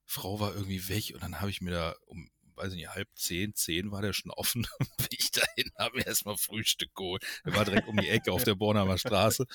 Frau 0.07 0.41
war 0.41 0.55
irgendwie 0.55 0.89
weg 0.89 1.13
und 1.15 1.23
dann 1.23 1.41
habe 1.41 1.51
ich 1.51 1.61
mir 1.61 1.71
da 1.71 1.97
um, 2.07 2.29
weiß 2.57 2.73
ich 2.73 2.79
nicht, 2.79 2.89
halb 2.89 3.09
zehn, 3.15 3.55
zehn 3.55 3.91
war 3.91 4.03
der 4.03 4.13
schon 4.13 4.31
offen, 4.31 4.67
bin 4.97 5.09
ich 5.11 5.31
dahin, 5.31 5.71
habe 5.79 5.99
mir 5.99 6.07
erstmal 6.07 6.37
Frühstück 6.37 6.95
geholt. 6.95 7.25
Der 7.45 7.55
war 7.55 7.65
direkt 7.65 7.89
um 7.89 7.97
die 7.97 8.09
Ecke 8.09 8.33
auf 8.33 8.45
der 8.45 8.55
Bornheimer 8.55 8.99
Straße. 8.99 9.47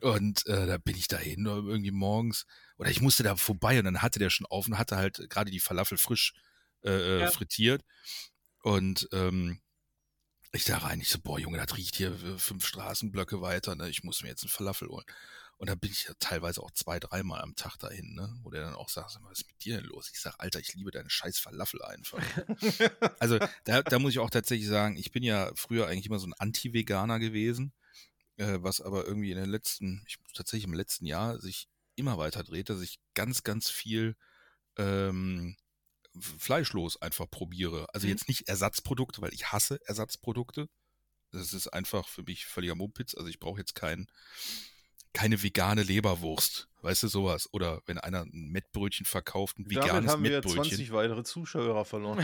Und 0.00 0.46
äh, 0.46 0.66
da 0.66 0.78
bin 0.78 0.96
ich 0.96 1.08
dahin, 1.08 1.44
irgendwie 1.46 1.90
morgens, 1.90 2.46
oder 2.78 2.90
ich 2.90 3.00
musste 3.02 3.22
da 3.22 3.36
vorbei 3.36 3.78
und 3.78 3.84
dann 3.84 4.00
hatte 4.02 4.18
der 4.18 4.30
schon 4.30 4.46
auf 4.46 4.66
und 4.66 4.78
hatte 4.78 4.96
halt 4.96 5.28
gerade 5.28 5.50
die 5.50 5.60
Falafel 5.60 5.98
frisch 5.98 6.32
äh, 6.84 6.90
äh, 6.90 7.20
Ja. 7.20 7.30
frittiert. 7.30 7.82
Und 8.62 9.08
ähm, 9.12 9.60
ich 10.52 10.64
da 10.64 10.78
rein, 10.78 11.00
ich 11.00 11.10
so, 11.10 11.18
boah, 11.18 11.38
Junge, 11.38 11.58
das 11.58 11.76
riecht 11.76 11.96
hier 11.96 12.14
fünf 12.38 12.66
Straßenblöcke 12.66 13.40
weiter, 13.40 13.74
ne? 13.74 13.88
Ich 13.88 14.04
muss 14.04 14.22
mir 14.22 14.28
jetzt 14.28 14.42
einen 14.42 14.50
Falafel 14.50 14.88
holen. 14.88 15.06
Und 15.56 15.70
da 15.70 15.74
bin 15.74 15.90
ich 15.90 16.04
ja 16.04 16.14
teilweise 16.18 16.62
auch 16.62 16.72
zwei, 16.72 16.98
dreimal 16.98 17.40
am 17.40 17.54
Tag 17.54 17.76
dahin, 17.78 18.14
ne? 18.14 18.34
Wo 18.42 18.50
der 18.50 18.62
dann 18.62 18.74
auch 18.74 18.88
sagt, 18.88 19.16
was 19.22 19.40
ist 19.40 19.46
mit 19.46 19.64
dir 19.64 19.76
denn 19.76 19.86
los? 19.86 20.10
Ich 20.12 20.20
sag, 20.20 20.34
Alter, 20.38 20.60
ich 20.60 20.74
liebe 20.74 20.90
deine 20.90 21.08
scheiß 21.08 21.38
Falafel 21.38 21.82
einfach. 21.82 22.18
also 23.18 23.38
da, 23.64 23.82
da 23.82 23.98
muss 23.98 24.12
ich 24.12 24.18
auch 24.18 24.30
tatsächlich 24.30 24.68
sagen, 24.68 24.96
ich 24.96 25.10
bin 25.12 25.22
ja 25.22 25.50
früher 25.54 25.86
eigentlich 25.86 26.06
immer 26.06 26.18
so 26.18 26.26
ein 26.26 26.34
Anti-Veganer 26.34 27.18
gewesen, 27.18 27.72
äh, 28.36 28.58
was 28.60 28.80
aber 28.80 29.06
irgendwie 29.06 29.30
in 29.30 29.38
den 29.38 29.50
letzten, 29.50 30.02
ich, 30.06 30.18
tatsächlich 30.34 30.64
im 30.64 30.74
letzten 30.74 31.06
Jahr 31.06 31.38
sich 31.38 31.68
immer 31.96 32.18
weiter 32.18 32.42
dreht, 32.42 32.68
dass 32.70 32.80
ich 32.80 33.00
ganz, 33.14 33.42
ganz 33.42 33.68
viel 33.68 34.16
ähm, 34.76 35.56
fleischlos 36.38 37.00
einfach 37.00 37.30
probiere. 37.30 37.86
Also 37.92 38.06
Mhm. 38.06 38.12
jetzt 38.12 38.28
nicht 38.28 38.48
Ersatzprodukte, 38.48 39.20
weil 39.22 39.32
ich 39.34 39.52
hasse 39.52 39.78
Ersatzprodukte. 39.86 40.68
Das 41.30 41.52
ist 41.54 41.68
einfach 41.68 42.08
für 42.08 42.22
mich 42.22 42.44
völliger 42.46 42.74
Mumpitz. 42.74 43.14
Also 43.14 43.28
ich 43.28 43.40
brauche 43.40 43.60
jetzt 43.60 43.74
kein, 43.74 44.06
keine 45.12 45.42
vegane 45.42 45.82
Leberwurst. 45.82 46.68
Weißt 46.82 47.02
du, 47.04 47.08
sowas. 47.08 47.48
Oder 47.52 47.80
wenn 47.86 47.98
einer 47.98 48.22
ein 48.22 48.48
Mettbrötchen 48.50 49.06
verkauft, 49.06 49.58
ein 49.58 49.64
Damit 49.64 49.84
veganes 49.84 50.10
haben 50.10 50.24
wir 50.24 50.30
Mettbrötchen. 50.32 50.64
20 50.64 50.92
weitere 50.92 51.22
Zuschauer 51.24 51.84
verloren. 51.84 52.18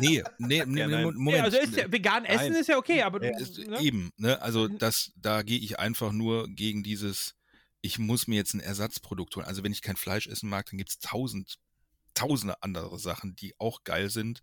Nee, 0.00 0.22
nee, 0.38 0.64
nee, 0.64 0.80
Ja. 0.80 0.86
Moment. 0.86 1.16
Nee, 1.18 1.40
also 1.40 1.58
ist 1.58 1.76
ja, 1.76 1.90
vegan 1.90 2.24
essen 2.24 2.52
Nein. 2.52 2.60
ist 2.60 2.68
ja 2.68 2.78
okay, 2.78 3.02
aber 3.02 3.18
du, 3.20 3.26
Ja, 3.30 3.38
Ist, 3.38 3.58
ne? 3.58 3.80
Eben, 3.80 4.10
ne? 4.16 4.40
Also 4.40 4.68
Mhm. 4.68 4.78
das, 4.78 5.12
da 5.16 5.42
gehe 5.42 5.58
ich 5.58 5.78
einfach 5.78 6.12
nur 6.12 6.48
gegen 6.48 6.82
dieses, 6.82 7.34
ich 7.80 7.98
muss 7.98 8.26
mir 8.28 8.36
jetzt 8.36 8.54
ein 8.54 8.60
Ersatzprodukt 8.60 9.34
holen. 9.36 9.46
Also 9.46 9.62
wenn 9.64 9.72
ich 9.72 9.82
kein 9.82 9.96
Fleisch 9.96 10.26
essen 10.28 10.48
mag, 10.48 10.66
dann 10.70 10.78
gibt's 10.78 10.98
tausend, 11.00 11.56
tausende 12.14 12.62
andere 12.62 12.98
Sachen, 12.98 13.34
die 13.36 13.54
auch 13.58 13.82
geil 13.84 14.08
sind. 14.08 14.40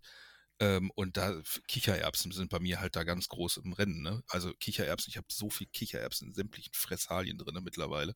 Ähm, 0.60 0.92
und 0.94 1.16
da 1.16 1.40
Kichererbsen 1.66 2.30
sind 2.30 2.48
bei 2.50 2.60
mir 2.60 2.80
halt 2.80 2.94
da 2.96 3.02
ganz 3.02 3.28
groß 3.28 3.56
im 3.56 3.72
Rennen. 3.72 4.02
Ne? 4.02 4.22
Also 4.28 4.52
Kichererbsen, 4.60 5.10
ich 5.10 5.16
habe 5.16 5.26
so 5.30 5.50
viel 5.50 5.66
Kichererbsen 5.66 6.28
in 6.28 6.34
sämtlichen 6.34 6.72
Fressalien 6.74 7.38
drin 7.38 7.58
mittlerweile, 7.64 8.14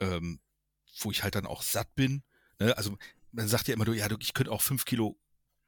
ähm, 0.00 0.40
wo 1.00 1.10
ich 1.10 1.22
halt 1.22 1.34
dann 1.34 1.46
auch 1.46 1.62
satt 1.62 1.94
bin. 1.94 2.22
Ne? 2.58 2.76
Also 2.76 2.96
man 3.32 3.48
sagt 3.48 3.68
ja 3.68 3.74
immer, 3.74 3.84
du, 3.84 3.92
ja, 3.92 4.08
du, 4.08 4.16
ich 4.20 4.34
könnte 4.34 4.52
auch 4.52 4.62
fünf 4.62 4.84
Kilo 4.84 5.18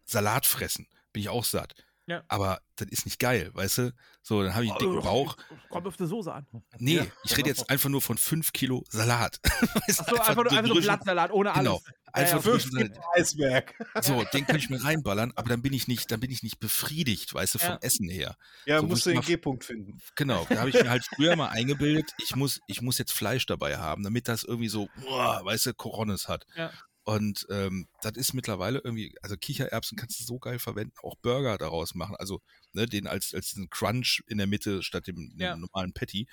Salat 0.04 0.46
fressen, 0.46 0.86
bin 1.12 1.22
ich 1.22 1.28
auch 1.28 1.44
satt. 1.44 1.74
Ja. 2.08 2.22
Aber 2.28 2.60
das 2.76 2.88
ist 2.90 3.04
nicht 3.04 3.18
geil, 3.18 3.50
weißt 3.54 3.78
du? 3.78 3.94
So, 4.22 4.42
dann 4.42 4.54
habe 4.54 4.64
ich 4.64 4.70
einen 4.70 4.78
dicken 4.78 5.00
Bauch. 5.02 5.36
Kommt 5.68 5.86
auf 5.88 5.96
die 5.96 6.06
Soße 6.06 6.32
an. 6.32 6.46
Nee, 6.78 6.96
Ja. 6.98 7.06
ich 7.24 7.36
rede 7.36 7.48
jetzt 7.48 7.68
einfach 7.68 7.88
nur 7.88 8.00
von 8.00 8.16
fünf 8.16 8.52
Kilo 8.52 8.84
Salat. 8.88 9.40
Weißt 9.88 10.00
du, 10.00 10.04
Achso, 10.04 10.14
einfach, 10.16 10.34
nur- 10.36 10.52
einfach 10.52 10.66
so 10.68 10.74
drischen- 10.74 10.82
Blattsalat 10.82 11.32
ohne 11.32 11.52
alles. 11.52 11.64
Genau. 11.64 11.82
Einfach 12.12 12.44
ja. 12.44 12.58
Salat. 12.60 12.92
Eisberg. 13.16 13.74
So, 14.02 14.22
den 14.32 14.46
kann 14.46 14.56
ich 14.56 14.70
mir 14.70 14.82
reinballern, 14.84 15.32
aber 15.34 15.48
dann 15.48 15.62
bin 15.62 15.72
ich 15.72 15.88
nicht, 15.88 16.10
dann 16.12 16.20
bin 16.20 16.30
ich 16.30 16.42
nicht 16.44 16.60
befriedigt, 16.60 17.34
weißt 17.34 17.56
du, 17.56 17.58
vom 17.58 17.70
Ja. 17.70 17.78
Essen 17.82 18.08
her. 18.08 18.36
Ja, 18.66 18.80
So, 18.80 18.86
musst 18.86 19.04
du 19.06 19.10
ich 19.10 19.18
den 19.20 19.26
G-Punkt 19.26 19.64
finden. 19.64 19.98
Genau, 20.14 20.46
da 20.48 20.58
habe 20.60 20.68
ich 20.70 20.80
mir 20.80 20.88
halt 20.88 21.04
früher 21.04 21.34
mal 21.34 21.48
eingebildet, 21.48 22.12
ich 22.22 22.36
muss, 22.36 22.60
ich 22.68 22.82
muss 22.82 22.98
jetzt 22.98 23.12
Fleisch 23.12 23.46
dabei 23.46 23.78
haben, 23.78 24.04
damit 24.04 24.28
das 24.28 24.44
irgendwie 24.44 24.68
so, 24.68 24.88
boah, 25.02 25.44
weißt 25.44 25.66
du, 25.66 25.74
Coronis 25.74 26.28
hat. 26.28 26.46
Ja. 26.54 26.70
Und 27.08 27.46
ähm, 27.50 27.86
das 28.02 28.14
ist 28.16 28.34
mittlerweile 28.34 28.80
irgendwie, 28.82 29.14
also 29.22 29.36
Kichererbsen 29.36 29.96
kannst 29.96 30.18
du 30.18 30.24
so 30.24 30.40
geil 30.40 30.58
verwenden, 30.58 30.92
auch 31.04 31.14
Burger 31.22 31.56
daraus 31.56 31.94
machen. 31.94 32.16
Also 32.16 32.42
ne, 32.72 32.86
den 32.86 33.06
als, 33.06 33.32
als 33.32 33.50
diesen 33.50 33.70
Crunch 33.70 34.24
in 34.26 34.38
der 34.38 34.48
Mitte 34.48 34.82
statt 34.82 35.06
dem, 35.06 35.14
dem 35.30 35.38
Ja. 35.40 35.56
normalen 35.56 35.92
Patty. 35.92 36.26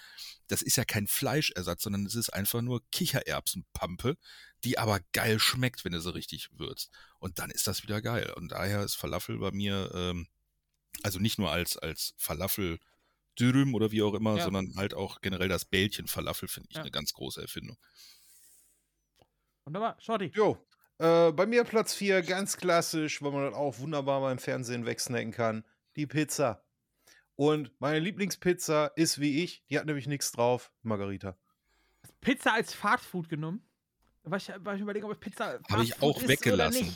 Das 0.48 0.64
ist 0.64 0.76
ja 0.76 0.84
kein 0.84 1.06
Fleischersatz, 1.06 1.84
sondern 1.84 2.08
es 2.08 2.16
ist 2.16 2.32
einfach 2.34 2.64
nur 2.64 2.82
Kichererbsenpampe, 2.90 4.18
die 4.64 4.80
aber 4.80 5.00
geil 5.12 5.38
schmeckt, 5.40 5.86
wenn 5.86 5.92
du 5.92 6.02
sie 6.02 6.12
richtig 6.16 6.50
würzt. 6.58 6.90
Und 7.20 7.38
dann 7.38 7.52
ist 7.52 7.68
das 7.68 7.84
wieder 7.84 8.02
geil. 8.02 8.34
Und 8.36 8.50
daher 8.52 8.82
ist 8.84 8.96
Falafel 8.96 9.38
bei 9.38 9.52
mir, 9.52 9.92
ähm, 9.94 10.28
also 11.04 11.20
nicht 11.20 11.38
nur 11.38 11.52
als, 11.52 11.78
als 11.78 12.16
Falafel 12.18 12.80
Dürüm 13.40 13.76
oder 13.76 13.92
wie 13.92 14.02
auch 14.02 14.16
immer, 14.16 14.38
Ja. 14.38 14.44
sondern 14.46 14.76
halt 14.76 14.96
auch 14.96 15.22
generell 15.22 15.50
das 15.50 15.66
Bällchen 15.66 16.08
Falafel 16.08 16.48
finde 16.48 16.70
ich 16.72 16.78
Ja. 16.78 16.82
eine 16.82 16.92
ganz 16.92 17.14
große 17.14 17.42
Erfindung. 17.44 17.78
Wunderbar. 19.66 19.96
Shorty. 20.00 20.32
Jo. 20.36 20.58
Äh, 21.00 21.32
bei 21.32 21.46
mir 21.46 21.64
Platz 21.64 21.94
4, 21.96 22.22
ganz 22.22 22.58
klassisch, 22.58 23.22
weil 23.22 23.32
man 23.32 23.46
das 23.46 23.54
auch 23.56 23.80
wunderbar 23.80 24.22
beim 24.22 24.38
Fernsehen 24.38 24.86
wegsnacken 24.86 25.32
kann. 25.32 25.64
Die 25.96 26.06
Pizza. 26.08 26.64
Und 27.36 27.72
meine 27.80 28.00
Lieblingspizza 28.00 28.88
ist 28.96 29.20
wie 29.20 29.44
ich, 29.44 29.64
die 29.70 29.80
hat 29.80 29.86
nämlich 29.86 30.08
nichts 30.08 30.32
drauf, 30.32 30.72
Margarita. 30.84 31.36
Pizza 32.22 32.54
als 32.54 32.74
Fastfood 32.74 33.28
genommen. 33.30 33.66
War 34.24 34.38
ich, 34.38 34.50
war 34.60 34.76
ich 34.76 34.82
überlegen, 34.82 35.06
ob 35.06 35.20
Pizza 35.20 35.60
Habe 35.70 35.84
ich 35.84 36.02
auch 36.02 36.22
weggelassen. 36.28 36.96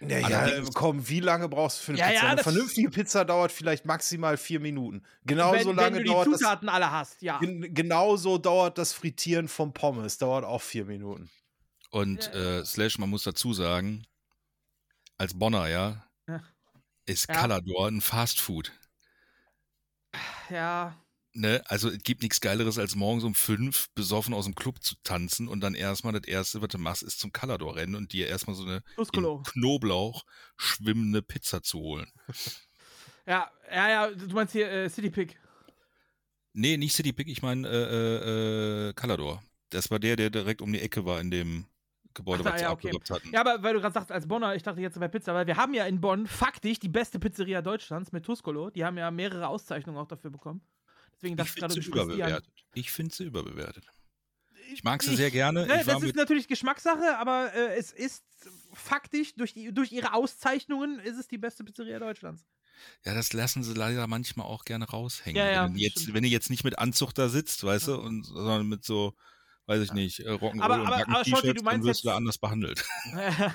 Naja, 0.00 0.26
Allerdings- 0.38 0.72
komm, 0.74 1.08
wie 1.08 1.18
lange 1.18 1.48
brauchst 1.48 1.80
du 1.80 1.84
für 1.86 1.92
eine 1.92 1.98
Ja, 1.98 2.06
Pizza? 2.06 2.22
ja, 2.22 2.26
eine 2.28 2.36
das- 2.36 2.44
vernünftige 2.44 2.88
Pizza 2.90 3.24
dauert 3.24 3.50
vielleicht 3.50 3.84
maximal 3.84 4.36
vier 4.36 4.60
Minuten. 4.60 5.02
Genauso 5.26 5.58
wenn, 5.60 5.66
wenn 5.70 5.76
lange 5.76 5.96
du 5.98 6.04
die 6.04 6.10
dauert 6.10 6.28
das. 6.28 6.38
Zutaten 6.38 6.68
alle 6.68 6.92
hast, 6.92 7.20
ja. 7.20 7.38
Gen 7.40 7.74
genauso 7.74 8.38
dauert 8.38 8.78
das 8.78 8.92
Frittieren 8.92 9.48
vom 9.48 9.72
Pommes, 9.74 10.16
dauert 10.18 10.44
auch 10.44 10.62
vier 10.62 10.84
Minuten. 10.84 11.28
Und 11.90 12.24
Ja. 12.26 12.58
äh, 12.60 12.64
Slash, 12.64 12.98
man 12.98 13.10
muss 13.10 13.22
dazu 13.24 13.52
sagen, 13.54 14.06
als 15.16 15.38
Bonner, 15.38 15.68
ja, 15.68 16.04
Ja. 16.28 16.42
ist 17.06 17.28
Ja. 17.28 17.34
Calador 17.34 17.88
ein 17.88 18.00
Fastfood. 18.00 18.72
Ja. 20.50 20.96
Ne? 21.34 21.62
Also 21.66 21.90
es 21.90 22.02
gibt 22.02 22.22
nichts 22.22 22.40
Geileres, 22.40 22.78
als 22.78 22.94
morgens 22.96 23.22
um 23.24 23.34
fünf 23.34 23.88
besoffen 23.94 24.34
aus 24.34 24.46
dem 24.46 24.54
Club 24.54 24.82
zu 24.82 24.96
tanzen 25.04 25.46
und 25.46 25.60
dann 25.60 25.74
erstmal 25.74 26.12
das 26.14 26.24
Erste, 26.24 26.62
was 26.62 26.68
du 26.68 26.78
machst, 26.78 27.02
ist 27.02 27.20
zum 27.20 27.32
Calador 27.32 27.76
rennen 27.76 27.94
und 27.94 28.12
dir 28.12 28.28
erstmal 28.28 28.56
so 28.56 28.64
eine 28.64 28.82
Knoblauch 29.44 30.24
schwimmende 30.56 31.22
Pizza 31.22 31.62
zu 31.62 31.78
holen. 31.80 32.10
Ja, 33.26 33.50
ja, 33.70 33.90
ja, 33.90 34.10
du 34.10 34.26
meinst 34.34 34.54
hier 34.54 34.70
äh, 34.70 34.88
City 34.88 35.10
Pick. 35.10 35.38
Nee, 36.54 36.78
nicht 36.78 36.94
City 36.94 37.12
Pick, 37.12 37.28
ich 37.28 37.42
meine 37.42 37.68
äh, 37.68 37.72
äh, 37.74 38.88
äh, 38.88 38.92
Calador. 38.94 39.42
Das 39.68 39.90
war 39.90 39.98
der, 39.98 40.16
der 40.16 40.30
direkt 40.30 40.62
um 40.62 40.72
die 40.72 40.80
Ecke 40.80 41.04
war 41.04 41.20
in 41.20 41.30
dem 41.30 41.66
Gebäude, 42.18 42.42
Ach 42.46 42.52
was 42.52 42.60
sie 42.60 42.64
ja, 42.64 42.72
okay. 42.72 42.90
hatten. 43.10 43.30
Ja, 43.32 43.40
aber 43.40 43.62
weil 43.62 43.74
du 43.74 43.80
gerade 43.80 43.94
sagst, 43.94 44.12
als 44.12 44.28
Bonner, 44.28 44.54
ich 44.54 44.62
dachte 44.62 44.80
jetzt 44.80 44.98
bei 45.00 45.08
Pizza, 45.08 45.32
weil 45.34 45.46
wir 45.46 45.56
haben 45.56 45.72
ja 45.74 45.86
in 45.86 46.00
Bonn 46.00 46.26
faktisch 46.26 46.78
die 46.78 46.88
beste 46.88 47.18
Pizzeria 47.18 47.62
Deutschlands 47.62 48.12
mit 48.12 48.24
Tuscolo. 48.24 48.70
Die 48.70 48.84
haben 48.84 48.98
ja 48.98 49.10
mehrere 49.10 49.48
Auszeichnungen 49.48 49.98
auch 49.98 50.06
dafür 50.08 50.30
bekommen. 50.30 50.60
Deswegen 51.16 51.40
ich 51.40 51.50
finde 51.50 51.74
sie 51.74 51.80
überbewertet. 51.88 52.46
Ich 52.74 52.90
finde 52.92 53.14
sie 53.14 53.24
überbewertet. 53.24 53.86
Ich 54.72 54.84
mag 54.84 55.02
sie 55.02 55.12
Ich- 55.12 55.16
sehr 55.16 55.30
gerne. 55.30 55.66
Ne, 55.66 55.82
das 55.84 56.02
ist 56.02 56.14
natürlich 56.14 56.46
Geschmackssache, 56.46 57.16
aber 57.18 57.52
äh, 57.54 57.76
es 57.76 57.90
ist 57.92 58.22
faktisch, 58.74 59.34
durch, 59.34 59.54
die, 59.54 59.72
durch 59.72 59.90
ihre 59.92 60.12
Auszeichnungen 60.12 60.98
ist 61.00 61.18
es 61.18 61.26
die 61.26 61.38
beste 61.38 61.64
Pizzeria 61.64 61.98
Deutschlands. 61.98 62.44
ja, 63.04 63.14
das 63.14 63.32
lassen 63.32 63.64
sie 63.64 63.72
leider 63.74 64.06
manchmal 64.06 64.46
auch 64.46 64.64
gerne 64.64 64.84
raushängen. 64.88 65.36
Ja, 65.36 65.50
ja, 65.50 65.64
wenn, 65.64 65.74
du 65.74 65.80
jetzt, 65.80 66.12
wenn 66.12 66.22
du 66.22 66.28
jetzt 66.28 66.50
nicht 66.50 66.64
mit 66.64 66.78
Anzug 66.78 67.14
da 67.14 67.28
sitzt, 67.28 67.64
weißt 67.64 67.88
du, 67.88 67.96
und, 67.96 68.24
sondern 68.24 68.68
mit 68.68 68.84
so, 68.84 69.14
weiß 69.68 69.82
ich 69.82 69.92
nicht, 69.92 70.20
äh, 70.20 70.30
Rock'n'Roll 70.30 70.60
Aber- 70.62 70.74
und 70.80 70.86
aber- 70.86 71.08
aber 71.08 71.24
Schotti, 71.24 71.54
du 71.54 71.62
Backen-T-Shirts, 71.62 71.62
dann 71.62 71.64
meinst 71.64 71.86
wirst 71.86 72.04
du 72.04 72.08
da 72.08 72.12
jetzt- 72.14 72.16
anders 72.18 72.38
behandelt. 72.38 72.84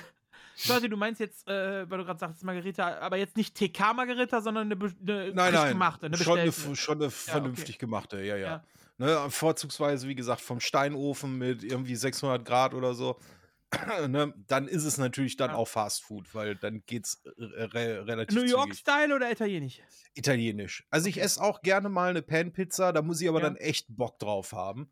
Schau 0.56 0.78
du 0.78 0.96
meinst 0.96 1.20
jetzt, 1.20 1.48
äh, 1.48 1.90
weil 1.90 1.98
du 1.98 2.04
gerade 2.04 2.18
sagst, 2.20 2.44
Margarita, 2.44 2.98
aber 3.00 3.16
jetzt 3.16 3.36
nicht 3.36 3.56
TK 3.56 3.92
Margarita, 3.92 4.40
sondern 4.40 4.70
eine, 4.70 4.80
eine 4.84 5.32
Nein, 5.34 5.52
nein. 5.52 5.72
gemachte, 5.72 6.06
eine 6.06 6.16
schon, 6.16 6.38
eine, 6.38 6.52
schon 6.52 7.00
eine 7.00 7.10
vernünftig 7.10 7.78
gemachte, 7.78 8.22
ja, 8.22 8.36
ja. 8.36 8.46
Ja. 8.48 8.64
Ne, 8.96 9.30
vorzugsweise, 9.30 10.06
wie 10.06 10.14
gesagt, 10.14 10.40
vom 10.40 10.60
Steinofen 10.60 11.36
mit 11.38 11.64
irgendwie 11.64 11.96
600 11.96 12.44
Grad 12.44 12.74
oder 12.74 12.94
so. 12.94 13.18
ne, 14.06 14.32
dann 14.46 14.68
ist 14.68 14.84
es 14.84 14.98
natürlich 14.98 15.36
dann 15.36 15.50
Ja. 15.50 15.56
auch 15.56 15.66
Fast 15.66 16.04
Food, 16.04 16.32
weil 16.32 16.54
dann 16.54 16.84
geht's 16.86 17.20
re 17.36 17.74
re 17.74 18.06
relativ 18.06 18.38
New. 18.38 18.44
York-Style 18.48 19.12
oder 19.16 19.32
italienisch? 19.32 19.80
Italienisch. 20.14 20.86
Also 20.90 21.08
ich 21.08 21.20
esse 21.20 21.42
auch 21.42 21.62
gerne 21.62 21.88
mal 21.88 22.10
eine 22.10 22.22
Pan-Pizza, 22.22 22.92
da 22.92 23.02
muss 23.02 23.20
ich 23.20 23.28
aber 23.28 23.40
Ja. 23.40 23.46
dann 23.46 23.56
echt 23.56 23.86
Bock 23.88 24.20
drauf 24.20 24.52
haben. 24.52 24.88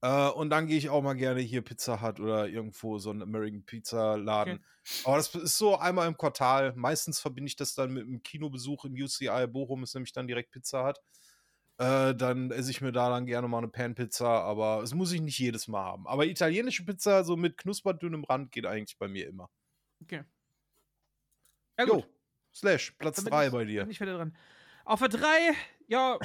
Äh, 0.00 0.28
und 0.30 0.50
dann 0.50 0.66
gehe 0.66 0.78
ich 0.78 0.88
auch 0.90 1.02
mal 1.02 1.14
gerne 1.14 1.40
hier 1.40 1.62
Pizza 1.62 2.00
Hut 2.02 2.20
oder 2.20 2.48
irgendwo 2.48 2.98
so 2.98 3.10
einen 3.10 3.22
American 3.22 3.64
Pizza 3.64 4.16
Laden. 4.16 4.64
Aber 5.04 5.16
das 5.16 5.34
ist 5.34 5.58
so 5.58 5.76
einmal 5.76 6.06
im 6.06 6.16
Quartal. 6.16 6.72
Meistens 6.76 7.18
verbinde 7.20 7.48
ich 7.48 7.56
das 7.56 7.74
dann 7.74 7.92
mit 7.92 8.04
einem 8.04 8.22
Kinobesuch 8.22 8.84
im 8.84 8.92
UCI 8.94 9.46
Bochum, 9.48 9.82
ist 9.82 9.94
nämlich 9.94 10.12
dann 10.12 10.28
direkt 10.28 10.50
Pizza 10.52 10.86
Hut. 10.86 10.98
Äh, 11.78 12.14
dann 12.14 12.50
esse 12.50 12.70
ich 12.70 12.80
mir 12.80 12.90
da 12.92 13.08
dann 13.08 13.26
gerne 13.26 13.46
mal 13.48 13.58
eine 13.58 13.68
Pan-Pizza, 13.68 14.26
aber 14.42 14.82
es 14.82 14.94
muss 14.94 15.12
ich 15.12 15.20
nicht 15.20 15.38
jedes 15.38 15.68
Mal 15.68 15.84
haben. 15.84 16.06
Aber 16.08 16.26
italienische 16.26 16.84
Pizza, 16.84 17.22
so 17.24 17.36
mit 17.36 17.56
knusperdünnem 17.56 18.24
Rand, 18.24 18.50
geht 18.50 18.66
eigentlich 18.66 18.98
bei 18.98 19.06
mir 19.08 19.28
immer. 19.28 19.48
Okay. 20.02 20.24
Ja, 21.78 21.86
Jo, 21.86 21.94
gut. 21.96 22.08
Slash, 22.54 22.92
Platz 22.98 23.16
Dann 23.16 23.24
bin 23.26 23.32
3 23.32 23.46
ich- 23.46 23.52
bei 23.52 23.64
dir. 23.64 23.82
Bin 23.82 23.90
ich 23.90 24.00
wieder 24.00 24.16
dran. 24.16 24.36
Auf 24.88 25.00
der 25.00 25.08
3, 25.10 25.54
ja, 25.88 26.18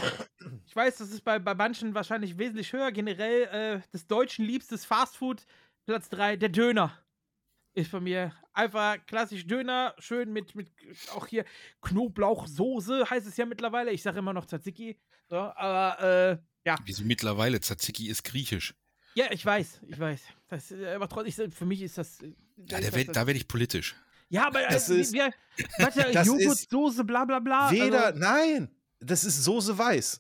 ich 0.66 0.74
weiß, 0.76 0.98
das 0.98 1.10
ist 1.12 1.22
bei, 1.26 1.38
bei 1.38 1.54
manchen 1.54 1.94
wahrscheinlich 1.94 2.38
wesentlich 2.38 2.72
höher. 2.72 2.92
Generell 2.94 3.44
äh, 3.84 3.90
des 3.92 4.08
Deutschen 4.08 4.46
liebstes 4.46 4.86
Fastfood. 4.86 5.46
Platz 5.86 6.08
3, 6.10 6.38
der 6.38 6.48
Döner. 6.48 6.98
Ist 7.76 7.92
bei 7.92 8.00
mir 8.00 8.32
einfach 8.54 9.06
klassisch 9.06 9.46
Döner, 9.48 9.96
schön 9.98 10.32
mit, 10.32 10.56
mit 10.56 10.72
auch 11.14 11.28
hier 11.28 11.44
Knoblauchsoße 11.82 13.10
heißt 13.10 13.28
es 13.28 13.36
ja 13.36 13.46
mittlerweile. 13.46 13.92
Ich 13.92 14.02
sage 14.04 14.20
immer 14.20 14.32
noch 14.32 14.46
Tzatziki. 14.46 14.98
So, 15.28 15.38
aber 15.38 16.40
äh, 16.40 16.70
ja. 16.70 16.76
Wieso 16.86 17.04
mittlerweile? 17.04 17.60
Tzatziki 17.60 18.08
ist 18.08 18.24
griechisch. 18.24 18.76
Ja, 19.16 19.26
ich 19.32 19.46
weiß, 19.46 19.82
ich 19.88 20.00
weiß. 20.00 20.22
Das, 20.48 20.72
äh, 20.72 20.94
aber 20.94 21.10
trotzdem, 21.10 21.52
für 21.52 21.66
mich 21.66 21.82
ist 21.82 21.98
das. 21.98 22.22
äh, 22.22 22.28
Ja, 22.58 22.78
da 22.78 22.80
das 22.80 22.94
werd- 22.96 23.16
da 23.16 23.28
werde 23.28 23.38
ich 23.40 23.48
politisch. 23.48 23.96
Ja, 24.34 24.48
aber 24.48 24.62
Das 24.68 24.90
äh, 24.90 25.00
ist- 25.00 25.14
wir, 25.14 25.32
warte, 25.78 26.10
das 26.12 26.28
ist- 26.28 26.42
Joghurtsoße, 26.42 27.04
bla 27.04 27.24
bla 27.26 27.40
bla. 27.40 27.70
Weder, 27.72 28.08
also, 28.08 28.20
nein, 28.20 28.70
das 29.00 29.24
ist 29.24 29.44
Soße 29.44 29.78
weiß. 29.78 30.20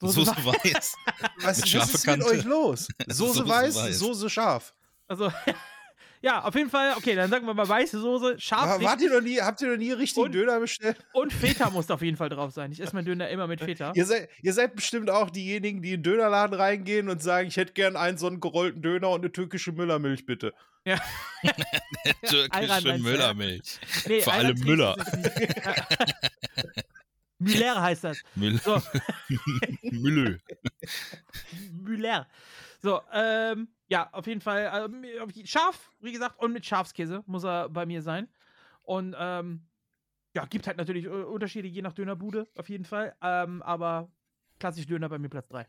Soße 0.00 0.12
Soße 0.24 0.36
weiß. 0.44 0.64
weiß. 0.74 0.94
Was, 1.42 1.74
was 1.74 1.94
ist 1.94 2.06
mit 2.06 2.22
euch 2.24 2.44
los? 2.44 2.88
Soße, 3.06 3.14
Soße 3.38 3.48
weiß, 3.48 3.74
weiß. 3.76 3.98
Soße 3.98 4.30
scharf. 4.30 4.74
Also, 5.08 5.32
ja, 6.24 6.42
auf 6.42 6.54
jeden 6.54 6.70
Fall, 6.70 6.94
okay, 6.96 7.14
dann 7.14 7.28
sagen 7.28 7.46
wir 7.46 7.52
mal 7.52 7.68
weiße 7.68 8.00
Soße, 8.00 8.40
scharf 8.40 8.62
Aber 8.62 8.82
wart 8.84 9.00
ihr 9.02 9.10
noch 9.12 9.20
nie, 9.20 9.38
habt 9.40 9.60
ihr 9.60 9.68
noch 9.68 9.76
nie 9.76 9.92
richtigen 9.92 10.24
Und- 10.24 10.34
Döner 10.34 10.58
bestellt? 10.58 10.96
und 11.12 11.32
Feta 11.34 11.68
muss 11.70 11.90
auf 11.90 12.00
jeden 12.00 12.16
Fall 12.16 12.30
drauf 12.30 12.52
sein. 12.52 12.72
Ich 12.72 12.80
esse 12.80 12.94
meinen 12.94 13.04
Döner 13.04 13.28
immer 13.28 13.46
mit 13.46 13.60
Feta. 13.60 13.92
Ihr 13.94 14.06
seid, 14.06 14.30
ihr 14.40 14.54
seid 14.54 14.74
bestimmt 14.74 15.10
auch 15.10 15.28
diejenigen, 15.28 15.82
die 15.82 15.92
in 15.92 16.02
den 16.02 16.12
Dönerladen 16.12 16.56
reingehen 16.58 17.10
und 17.10 17.22
sagen, 17.22 17.48
ich 17.48 17.58
hätte 17.58 17.74
gern 17.74 17.96
einen 17.96 18.16
so 18.16 18.26
einen 18.26 18.40
gerollten 18.40 18.80
Döner 18.80 19.10
und 19.10 19.20
eine 19.20 19.32
türkische 19.32 19.72
Müllermilch, 19.72 20.24
bitte. 20.24 20.54
Ja. 20.86 20.98
Türkische 22.26 22.88
ja? 22.88 22.98
Müllermilch. 22.98 23.78
Nee, 24.06 24.20
Vor 24.22 24.32
allem 24.32 24.58
Müller. 24.60 24.96
Müller 27.38 27.82
heißt 27.82 28.04
das. 28.04 28.18
Müll 28.34 28.58
So, 28.64 28.80
Müllö. 29.82 30.38
Müller. 31.72 32.26
So, 32.84 33.00
ähm, 33.14 33.68
ja, 33.88 34.10
auf 34.12 34.26
jeden 34.26 34.42
Fall 34.42 34.90
ähm, 34.92 35.06
scharf, 35.46 35.90
wie 36.00 36.12
gesagt, 36.12 36.38
und 36.38 36.52
mit 36.52 36.66
Schafskäse 36.66 37.24
muss 37.24 37.42
er 37.42 37.70
bei 37.70 37.86
mir 37.86 38.02
sein. 38.02 38.28
Und 38.82 39.16
ähm, 39.18 39.66
ja, 40.34 40.44
gibt 40.44 40.66
halt 40.66 40.76
natürlich 40.76 41.06
äh, 41.06 41.08
Unterschiede 41.08 41.66
je 41.66 41.80
nach 41.80 41.94
Dönerbude, 41.94 42.46
auf 42.58 42.68
jeden 42.68 42.84
Fall. 42.84 43.16
Ähm, 43.22 43.62
aber 43.62 44.12
klassisch 44.60 44.86
Döner 44.86 45.08
bei 45.08 45.18
mir 45.18 45.30
Platz 45.30 45.48
3. 45.48 45.66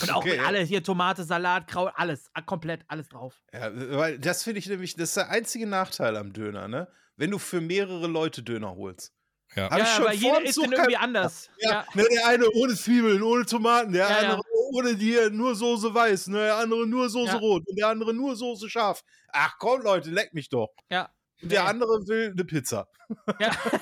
Und 0.00 0.10
auch 0.10 0.16
Okay, 0.20 0.30
mit 0.30 0.38
ja. 0.38 0.46
alles, 0.46 0.70
hier 0.70 0.82
Tomate, 0.82 1.22
Salat, 1.22 1.68
Kraut, 1.68 1.92
alles, 1.94 2.30
komplett 2.46 2.82
alles 2.88 3.10
drauf. 3.10 3.42
Ja, 3.52 3.70
weil 3.98 4.18
das 4.18 4.42
finde 4.42 4.60
ich 4.60 4.68
nämlich, 4.68 4.94
das 4.94 5.10
ist 5.10 5.16
der 5.18 5.28
einzige 5.28 5.66
Nachteil 5.66 6.16
am 6.16 6.32
Döner, 6.32 6.66
ne? 6.66 6.88
Wenn 7.16 7.30
du 7.30 7.36
für 7.38 7.60
mehrere 7.60 8.06
Leute 8.06 8.42
Döner 8.42 8.74
holst. 8.74 9.12
Ja. 9.56 9.68
Hab 9.70 9.78
ich 9.78 9.78
ja, 9.78 9.94
schon 9.94 10.04
aber 10.04 10.14
jeder 10.14 10.32
vorm 10.34 10.44
isst 10.44 10.54
Zug 10.54 10.64
den 10.64 10.72
irgendwie 10.74 10.96
anders. 10.96 11.50
Ja, 11.58 11.70
Ja. 11.70 11.86
Ne, 11.94 12.04
der 12.12 12.26
eine 12.28 12.50
ohne 12.50 12.74
Zwiebeln, 12.74 13.22
ohne 13.22 13.44
Tomaten, 13.46 13.92
der 13.92 14.08
Ja, 14.08 14.22
ja. 14.22 14.28
andere 14.30 14.42
ohne 14.72 14.94
die 14.96 15.16
nur 15.32 15.54
Soße 15.56 15.92
weiß, 15.92 16.28
ne, 16.28 16.38
der 16.38 16.56
andere 16.56 16.86
nur 16.86 17.08
Soße 17.10 17.32
Ja. 17.32 17.38
rot 17.38 17.66
und 17.66 17.76
der 17.76 17.88
andere 17.88 18.14
nur 18.14 18.36
Soße 18.36 18.70
scharf. 18.70 19.02
Ach 19.32 19.56
komm, 19.58 19.82
Leute, 19.82 20.10
leck 20.10 20.32
mich 20.34 20.48
doch. 20.48 20.68
ja. 20.90 21.10
Und 21.42 21.50
der 21.52 21.62
Nee. 21.62 21.68
andere 21.70 22.06
will 22.06 22.30
eine 22.32 22.44
Pizza. 22.44 22.88
ja. 23.40 23.50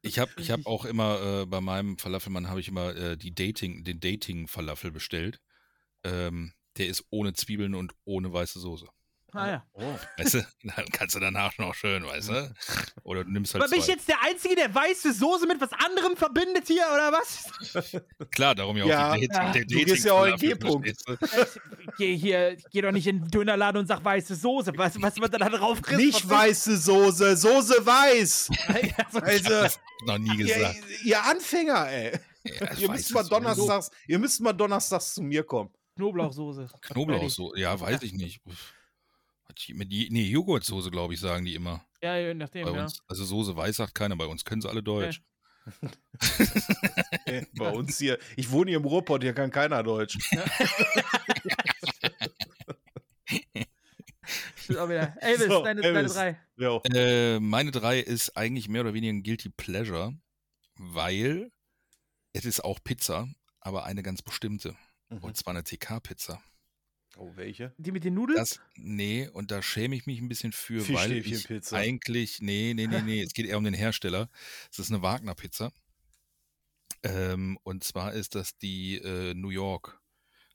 Ich 0.00 0.18
habe 0.18 0.30
ich 0.38 0.50
hab 0.52 0.64
auch 0.66 0.84
immer 0.84 1.42
äh, 1.42 1.46
bei 1.46 1.60
meinem 1.60 1.98
Falafelmann 1.98 2.48
habe 2.48 2.60
ich 2.60 2.68
immer 2.68 2.94
äh, 2.96 3.16
die 3.16 3.34
Dating, 3.34 3.82
den 3.84 3.98
Dating-Falafel 4.00 4.90
bestellt. 4.92 5.40
Ähm, 6.04 6.54
der 6.78 6.86
ist 6.86 7.04
ohne 7.10 7.34
Zwiebeln 7.34 7.74
und 7.74 7.92
ohne 8.04 8.32
weiße 8.32 8.60
Soße. 8.60 8.86
Ah 9.32 9.46
ja. 9.46 9.66
Oh. 9.74 9.82
Weißt 10.16 10.34
du, 10.34 10.46
dann 10.62 10.86
kannst 10.90 11.14
du 11.14 11.20
danach 11.20 11.56
noch 11.58 11.74
schön, 11.74 12.04
weißt 12.04 12.30
du? 12.30 12.54
Oder 13.04 13.24
du 13.24 13.30
nimmst 13.30 13.52
halt 13.52 13.62
Aber 13.62 13.70
bin 13.70 13.78
ich 13.80 13.84
zwei. 13.84 13.92
jetzt 13.92 14.08
der 14.08 14.22
Einzige, 14.24 14.54
der 14.56 14.74
weiße 14.74 15.12
Soße 15.12 15.46
mit 15.46 15.60
was 15.60 15.70
anderem 15.72 16.16
verbindet 16.16 16.66
hier, 16.66 16.84
oder 16.92 17.12
was? 17.12 17.44
Klar, 18.30 18.54
darum 18.54 18.76
ja 18.78 18.84
auch 18.84 18.88
Ja, 18.88 19.16
die 19.16 19.28
Dating, 19.28 19.52
der 19.52 19.64
du 19.64 19.84
gehst 19.84 20.04
ja 20.06 20.12
auch 20.14 20.24
in 20.24 20.36
G-Punkt. 20.36 20.88
Ich 20.88 20.96
geh 21.98 22.16
hier, 22.16 22.52
ich 22.52 22.64
geh 22.70 22.80
doch 22.80 22.90
nicht 22.92 23.06
in 23.06 23.20
den 23.20 23.28
Dönerladen 23.30 23.80
und 23.80 23.86
sag 23.86 24.02
weiße 24.02 24.34
Soße. 24.34 24.72
Was, 24.76 25.00
was 25.02 25.16
wird 25.16 25.34
da 25.34 25.48
drauf 25.48 25.82
kriegst? 25.82 26.00
Nicht 26.00 26.28
weiße 26.28 26.76
Soße, 26.78 27.36
Soße 27.36 27.84
weiß. 27.84 28.50
Also, 29.18 29.18
Also, 29.20 29.78
Noch 30.06 30.18
nie 30.18 30.38
ihr, 30.38 30.46
gesagt. 30.46 30.76
ihr 31.04 31.22
Anfänger, 31.22 31.88
ey. 31.90 32.12
Ja, 32.44 32.66
das 32.66 32.78
Ihr 32.80 32.90
müsst 32.90 33.08
ich 33.10 33.14
mal 33.14 33.24
donnerstags, 33.24 33.90
ihr 34.06 34.18
müsst 34.18 34.40
mal 34.40 34.52
donnerstags 34.52 35.14
zu 35.14 35.22
mir 35.22 35.42
kommen. 35.44 35.70
Knoblauchsoße. 35.96 36.68
Knoblauch 36.80 37.28
so, 37.28 37.54
ja, 37.56 37.78
weiß 37.78 38.02
ich 38.02 38.12
nicht. 38.12 38.40
Hat 38.46 38.54
Mit, 39.74 39.90
die- 39.92 40.08
nee, 40.10 40.28
Joghurtsoße, 40.28 40.90
glaube 40.90 41.14
ich, 41.14 41.20
sagen 41.20 41.44
die 41.44 41.54
immer. 41.54 41.84
Ja, 42.02 42.16
je 42.16 42.34
nachdem, 42.34 42.64
Bei 42.66 42.72
ja. 42.74 42.82
uns. 42.84 43.00
Also 43.08 43.24
Soße 43.24 43.56
weiß 43.56 43.76
sagt 43.76 43.94
keiner, 43.94 44.16
bei 44.16 44.26
uns 44.26 44.44
können 44.44 44.60
sie 44.62 44.68
alle 44.68 44.82
Deutsch. 44.82 45.20
Äh, 47.26 47.44
Bei 47.58 47.70
uns 47.70 47.98
hier. 47.98 48.18
Ich 48.36 48.50
wohne 48.50 48.70
hier 48.70 48.78
im 48.78 48.84
Ruhrpott, 48.86 49.22
hier 49.22 49.34
kann 49.34 49.50
keiner 49.50 49.82
Deutsch. 49.82 50.16
Stimmt 54.56 54.78
auch 54.78 54.88
wieder. 54.88 55.14
Elvis, 55.20 55.46
So, 55.46 55.62
deine, 55.64 55.80
deine 55.80 55.98
Elvis. 55.98 56.14
drei. 56.14 56.38
Jo. 56.56 56.82
Äh, 56.92 57.38
meine 57.40 57.70
drei 57.70 58.00
ist 58.00 58.36
eigentlich 58.36 58.68
mehr 58.68 58.82
oder 58.82 58.94
weniger 58.94 59.12
ein 59.12 59.22
Guilty 59.22 59.48
Pleasure, 59.50 60.14
weil 60.76 61.50
es 62.32 62.44
ist 62.44 62.62
auch 62.64 62.78
Pizza, 62.82 63.28
aber 63.60 63.84
eine 63.84 64.02
ganz 64.02 64.20
bestimmte. 64.22 64.76
Mhm. 65.08 65.18
Und 65.18 65.36
zwar 65.36 65.52
eine 65.54 65.64
TK-Pizza. 65.64 66.42
Oh, 67.20 67.32
welche? 67.34 67.74
Die 67.78 67.90
mit 67.90 68.04
den 68.04 68.14
Nudeln? 68.14 68.38
Das, 68.38 68.60
nee, 68.76 69.28
und 69.28 69.50
da 69.50 69.60
schäme 69.60 69.96
ich 69.96 70.06
mich 70.06 70.20
ein 70.20 70.28
bisschen 70.28 70.52
für, 70.52 70.88
weil 70.94 71.12
ich 71.12 71.72
eigentlich, 71.72 72.40
nee, 72.40 72.74
nee, 72.76 72.86
nee, 72.86 73.02
nee, 73.02 73.22
es 73.22 73.32
geht 73.32 73.46
eher 73.46 73.58
um 73.58 73.64
den 73.64 73.74
Hersteller. 73.74 74.30
Es 74.70 74.78
ist 74.78 74.92
eine 74.92 75.02
Wagner-Pizza. 75.02 75.72
Ähm, 77.02 77.58
und 77.64 77.82
zwar 77.82 78.12
ist 78.12 78.36
das 78.36 78.56
die 78.56 78.98
äh, 78.98 79.34
New 79.34 79.50
York. 79.50 80.00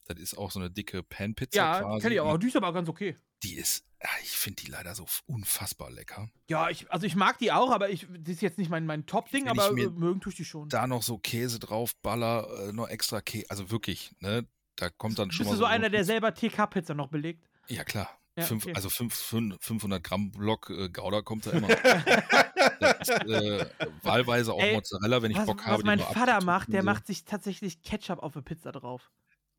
Das 0.05 0.17
ist 0.19 0.37
auch 0.37 0.51
so 0.51 0.59
eine 0.61 0.71
dicke 0.71 1.03
Pan-Pizza 1.03 1.57
ja, 1.57 1.81
quasi. 1.81 2.01
kenn 2.01 2.11
ich 2.13 2.19
auch. 2.21 2.37
Die 2.37 2.47
ist 2.47 2.55
aber 2.55 2.71
ganz 2.71 2.87
okay. 2.87 3.17
Die 3.43 3.55
ist, 3.55 3.85
ich 4.23 4.31
finde 4.31 4.63
die 4.63 4.71
leider 4.71 4.95
so 4.95 5.05
unfassbar 5.25 5.91
lecker. 5.91 6.29
Ja, 6.49 6.69
ich, 6.69 6.89
also 6.89 7.05
ich 7.05 7.15
mag 7.15 7.39
die 7.39 7.51
auch, 7.51 7.71
aber 7.71 7.89
ich, 7.89 8.07
das 8.09 8.35
ist 8.35 8.41
jetzt 8.41 8.57
nicht 8.57 8.69
mein, 8.69 8.85
mein 8.85 9.05
Top-Ding, 9.05 9.49
aber 9.49 9.69
äh, 9.77 9.89
mögen 9.89 10.21
tue 10.21 10.31
ich 10.31 10.37
die 10.37 10.45
schon. 10.45 10.69
Da 10.69 10.87
noch 10.87 11.03
so 11.03 11.17
Käse 11.17 11.59
drauf, 11.59 11.93
Baller, 11.97 12.69
äh, 12.69 12.71
noch 12.71 12.87
extra 12.87 13.19
Käse. 13.19 13.49
Also 13.49 13.69
wirklich, 13.69 14.13
ne? 14.19 14.47
Da 14.75 14.89
kommt 14.89 15.19
dann 15.19 15.31
schon 15.31 15.39
Bist 15.45 15.49
mal 15.51 15.53
du 15.53 15.59
so 15.59 15.65
einer, 15.65 15.89
der 15.89 16.03
selber 16.03 16.33
TK-Pizza 16.33 16.93
noch 16.93 17.07
belegt? 17.07 17.47
Ja, 17.67 17.83
klar. 17.83 18.09
Ja, 18.35 18.45
Fünf, 18.45 18.63
okay. 18.65 18.73
Also 18.75 18.89
fünf, 18.89 19.13
fün- 19.13 19.55
500 19.61 20.03
Gramm 20.03 20.31
Block 20.31 20.69
äh, 20.71 20.89
Gouda 20.89 21.21
kommt 21.21 21.45
da 21.45 21.51
immer. 21.51 21.67
das 22.79 22.99
ist, 23.01 23.09
äh, 23.09 23.65
wahlweise 24.01 24.53
auch 24.53 24.59
Ey, 24.61 24.73
Mozzarella, 24.73 25.21
wenn 25.21 25.29
ich 25.31 25.37
was, 25.37 25.45
Bock 25.45 25.59
was 25.59 25.65
habe. 25.67 25.83
die 25.83 25.87
mein 25.87 25.99
Vater 25.99 26.43
macht, 26.43 26.73
der 26.73 26.81
so. 26.81 26.85
macht 26.85 27.05
sich 27.05 27.25
tatsächlich 27.25 27.83
Ketchup 27.83 28.19
auf 28.23 28.35
eine 28.35 28.41
Pizza 28.41 28.71
drauf. 28.71 29.11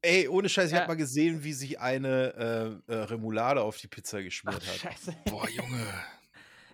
Ey, 0.02 0.26
ohne 0.28 0.48
Scheiß, 0.48 0.66
ich 0.66 0.72
Ja. 0.74 0.80
hab 0.80 0.88
mal 0.88 0.96
gesehen, 0.96 1.44
wie 1.44 1.52
sich 1.52 1.78
eine 1.80 2.80
äh, 2.88 2.92
äh, 2.92 2.96
Remoulade 3.04 3.62
auf 3.62 3.76
die 3.78 3.86
Pizza 3.88 4.22
geschmiert 4.22 4.60
Ach, 4.60 4.66
hat. 4.68 4.74
scheiße. 4.92 5.16
Boah, 5.26 5.48
Junge. 5.48 5.86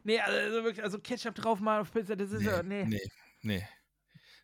Nee, 0.03 0.19
also 0.21 0.65
wirklich, 0.65 0.83
also 0.83 0.99
Ketchup 0.99 1.35
drauf 1.35 1.61
mal 1.61 1.83
auf 1.83 1.93
Pizza, 1.93 2.17
das 2.17 2.33
ist 2.33 2.43
ja, 2.43 2.62
nee. 2.62 2.85
nee, 2.87 3.03
nee. 3.43 3.69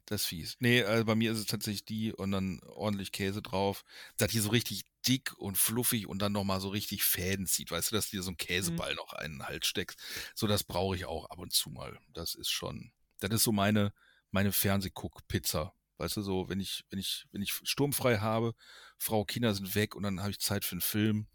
Das 0.06 0.22
ist 0.22 0.26
fies. 0.28 0.56
Nee, 0.60 0.84
also 0.84 1.04
bei 1.04 1.16
mir 1.16 1.32
ist 1.32 1.38
es 1.38 1.46
tatsächlich 1.46 1.84
die 1.84 2.12
und 2.12 2.30
dann 2.30 2.60
ordentlich 2.60 3.10
Käse 3.12 3.42
drauf. 3.42 3.82
Dass 4.16 4.30
die 4.30 4.38
so 4.38 4.50
richtig 4.50 4.84
dick 5.06 5.36
und 5.38 5.58
fluffig 5.58 6.06
und 6.06 6.20
dann 6.20 6.32
nochmal 6.32 6.60
so 6.60 6.68
richtig 6.68 7.02
Fäden 7.02 7.46
zieht. 7.46 7.70
Weißt 7.72 7.90
du, 7.90 7.96
dass 7.96 8.10
du 8.10 8.16
dir 8.16 8.22
so 8.22 8.30
einen 8.30 8.36
Käseball 8.36 8.90
Mhm. 8.92 8.96
noch 8.96 9.12
einen 9.12 9.42
Hals 9.46 9.66
steckst. 9.66 9.98
So, 10.34 10.46
das 10.46 10.62
brauche 10.64 10.94
ich 10.96 11.06
auch 11.06 11.28
ab 11.30 11.38
und 11.38 11.52
zu 11.52 11.70
mal. 11.70 11.98
Das 12.12 12.34
ist 12.36 12.50
schon, 12.50 12.92
das 13.18 13.30
ist 13.30 13.44
so 13.44 13.52
meine, 13.52 13.92
meine 14.30 14.52
Fernsehguck-Pizza. 14.52 15.72
Weißt 15.98 16.16
du, 16.18 16.22
so, 16.22 16.48
wenn 16.48 16.60
ich, 16.60 16.84
wenn 16.90 16.98
ich, 16.98 17.26
wenn 17.32 17.42
ich 17.42 17.52
sturmfrei 17.64 18.18
habe, 18.18 18.54
Frau, 18.98 19.24
Kinder 19.24 19.54
sind 19.54 19.74
weg 19.74 19.94
und 19.96 20.02
dann 20.04 20.20
habe 20.20 20.30
ich 20.30 20.38
Zeit 20.40 20.64
für 20.64 20.72
einen 20.72 20.82
Film, 20.82 21.26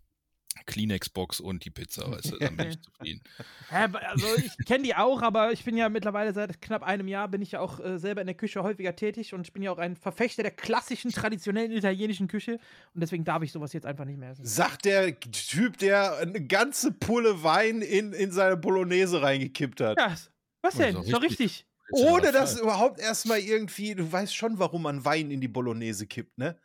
Kleenex-Box 0.66 1.40
und 1.40 1.66
die 1.66 1.70
Pizza, 1.70 2.10
weißt 2.12 2.32
du, 2.32 2.38
dann 2.38 2.58
bin 2.58 2.70
ich 2.70 2.82
zufrieden. 2.84 3.22
Hä, 3.70 3.88
also 4.08 4.28
ich 4.38 4.66
kenne 4.66 4.84
die 4.84 4.96
auch, 4.96 5.22
aber 5.22 5.52
ich 5.52 5.64
bin 5.64 5.78
ja 5.78 5.90
mittlerweile 5.90 6.34
seit 6.34 6.62
knapp 6.62 6.84
einem 6.84 7.08
Jahr 7.08 7.28
bin 7.28 7.42
ich 7.42 7.52
ja 7.54 7.60
auch 7.60 7.80
äh, 7.80 7.98
selber 8.00 8.22
in 8.22 8.28
der 8.28 8.36
Küche 8.36 8.64
häufiger 8.64 8.96
tätig 8.96 9.34
und 9.34 9.42
ich 9.48 9.54
bin 9.54 9.64
ja 9.64 9.72
auch 9.72 9.78
ein 9.78 9.96
Verfechter 9.96 10.44
der 10.44 10.52
klassischen, 10.52 11.12
traditionellen 11.12 11.72
italienischen 11.72 12.28
Küche 12.28 12.60
und 12.94 13.02
deswegen 13.02 13.24
darf 13.24 13.42
ich 13.44 13.52
sowas 13.52 13.74
jetzt 13.74 13.86
einfach 13.86 14.06
nicht 14.06 14.18
mehr 14.20 14.32
essen. 14.32 14.46
Sagt 14.46 14.86
der 14.86 15.20
Typ, 15.20 15.78
der 15.78 16.18
eine 16.18 16.46
ganze 16.46 16.92
Pulle 16.92 17.44
Wein 17.44 17.82
in, 17.82 18.14
in 18.14 18.32
seine 18.32 18.58
Bolognese 18.58 19.22
reingekippt 19.22 19.82
hat. 19.82 19.98
Ja, 19.98 20.16
was 20.62 20.76
Oh, 20.76 20.78
denn? 20.80 20.96
ist 20.98 21.08
doch 21.12 21.20
doch 21.20 21.24
richtig. 21.24 21.66
Ohne 21.94 22.32
dass 22.32 22.60
überhaupt 22.60 23.00
erstmal 23.00 23.40
irgendwie, 23.40 23.96
du 23.96 24.10
weißt 24.10 24.36
schon, 24.36 24.60
warum 24.60 24.84
man 24.84 25.04
Wein 25.04 25.30
in 25.30 25.42
die 25.42 25.48
Bolognese 25.50 26.08
kippt, 26.08 26.38
ne? 26.38 26.58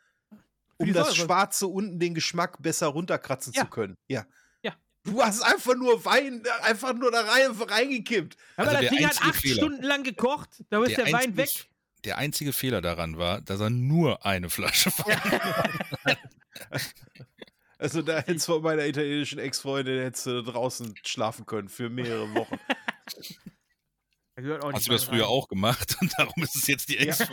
Um 0.77 0.93
das 0.93 1.07
Säure. 1.15 1.25
Schwarze 1.27 1.67
unten 1.67 1.99
den 1.99 2.13
Geschmack 2.13 2.61
besser 2.61 2.87
runterkratzen 2.87 3.53
Ja. 3.53 3.63
zu 3.63 3.69
können. 3.69 3.97
Ja. 4.07 4.25
Ja. 4.61 4.75
Du 5.03 5.21
hast 5.23 5.41
einfach 5.41 5.75
nur 5.75 6.03
Wein, 6.05 6.43
äh, 6.45 6.63
einfach 6.65 6.93
nur 6.93 7.11
da 7.11 7.21
rein, 7.21 7.51
reingekippt. 7.51 8.37
Aber 8.57 8.69
Also 8.69 8.81
das 8.81 8.89
der 8.89 8.97
Ding 8.99 9.07
hat 9.07 9.21
acht 9.21 9.35
Fehler. 9.35 9.55
Stunden 9.55 9.83
lang 9.83 10.03
gekocht, 10.03 10.49
da 10.69 10.83
ist 10.83 10.95
der, 10.97 11.05
Der 11.05 11.13
Wein 11.13 11.35
weg. 11.37 11.49
Der 12.03 12.17
einzige 12.19 12.53
Fehler 12.53 12.81
daran 12.81 13.17
war, 13.17 13.41
dass 13.41 13.59
er 13.59 13.69
nur 13.71 14.25
eine 14.25 14.49
Flasche 14.49 14.91
Wein 14.91 16.17
Also 17.79 18.01
da 18.01 18.17
hättest 18.19 18.47
du 18.47 18.53
von 18.53 18.63
meiner 18.63 18.85
italienischen 18.87 19.37
Ex-Freundin 19.39 20.01
hättest 20.01 20.25
du 20.25 20.41
draußen 20.43 20.95
schlafen 21.03 21.45
können 21.45 21.69
für 21.69 21.89
mehrere 21.89 22.33
Wochen. 22.33 22.57
Da 23.09 23.15
gehört 23.15 23.15
auch 23.17 23.17
nicht 23.17 23.45
Hast 24.37 24.87
du 24.87 24.91
das 24.91 25.03
früher 25.03 25.23
rein. 25.23 25.29
auch 25.29 25.47
gemacht 25.47 25.97
und 26.01 26.13
darum 26.17 26.43
ist 26.43 26.55
es 26.55 26.67
jetzt 26.67 26.89
die 26.89 26.97
ex 26.99 27.23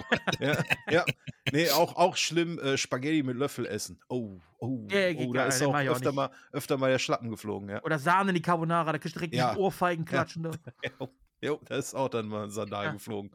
ja, 0.41 0.65
ja. 0.91 1.05
Nee, 1.53 1.71
auch, 1.71 1.97
auch 1.97 2.17
schlimm, 2.17 2.59
äh, 2.59 2.79
Spaghetti 2.79 3.23
mit 3.23 3.37
Löffel 3.37 3.67
essen. 3.67 4.01
Oh, 4.09 4.41
oh, 4.59 4.87
Ja, 4.91 5.11
oh 5.17 5.33
da 5.35 5.47
ist 5.47 5.63
auch 5.63 5.75
auch 5.75 5.79
öfter 5.81 6.07
nicht. 6.11 6.15
mal, 6.17 6.31
öfter 6.53 6.79
mal 6.79 6.91
der 6.91 6.99
Schlappen 6.99 7.29
geflogen, 7.31 7.69
ja. 7.69 7.83
Oder 7.83 7.99
Sahne 7.99 8.31
in 8.31 8.37
die 8.37 8.43
Carbonara, 8.43 8.91
da 8.93 8.99
kriegst 8.99 9.17
du 9.17 9.21
direkt 9.21 9.35
Ja. 9.35 9.53
die 9.53 9.61
Ohrfeigen 9.61 10.07
klatschen. 10.07 10.43
da. 10.99 11.09
Jo, 11.43 11.61
da 11.67 11.77
ist 11.77 11.95
auch 11.95 12.09
dann 12.09 12.27
mal 12.27 12.45
ein 12.45 12.51
Sandal 12.51 12.87
Ja. 12.87 12.93
geflogen. 12.93 13.31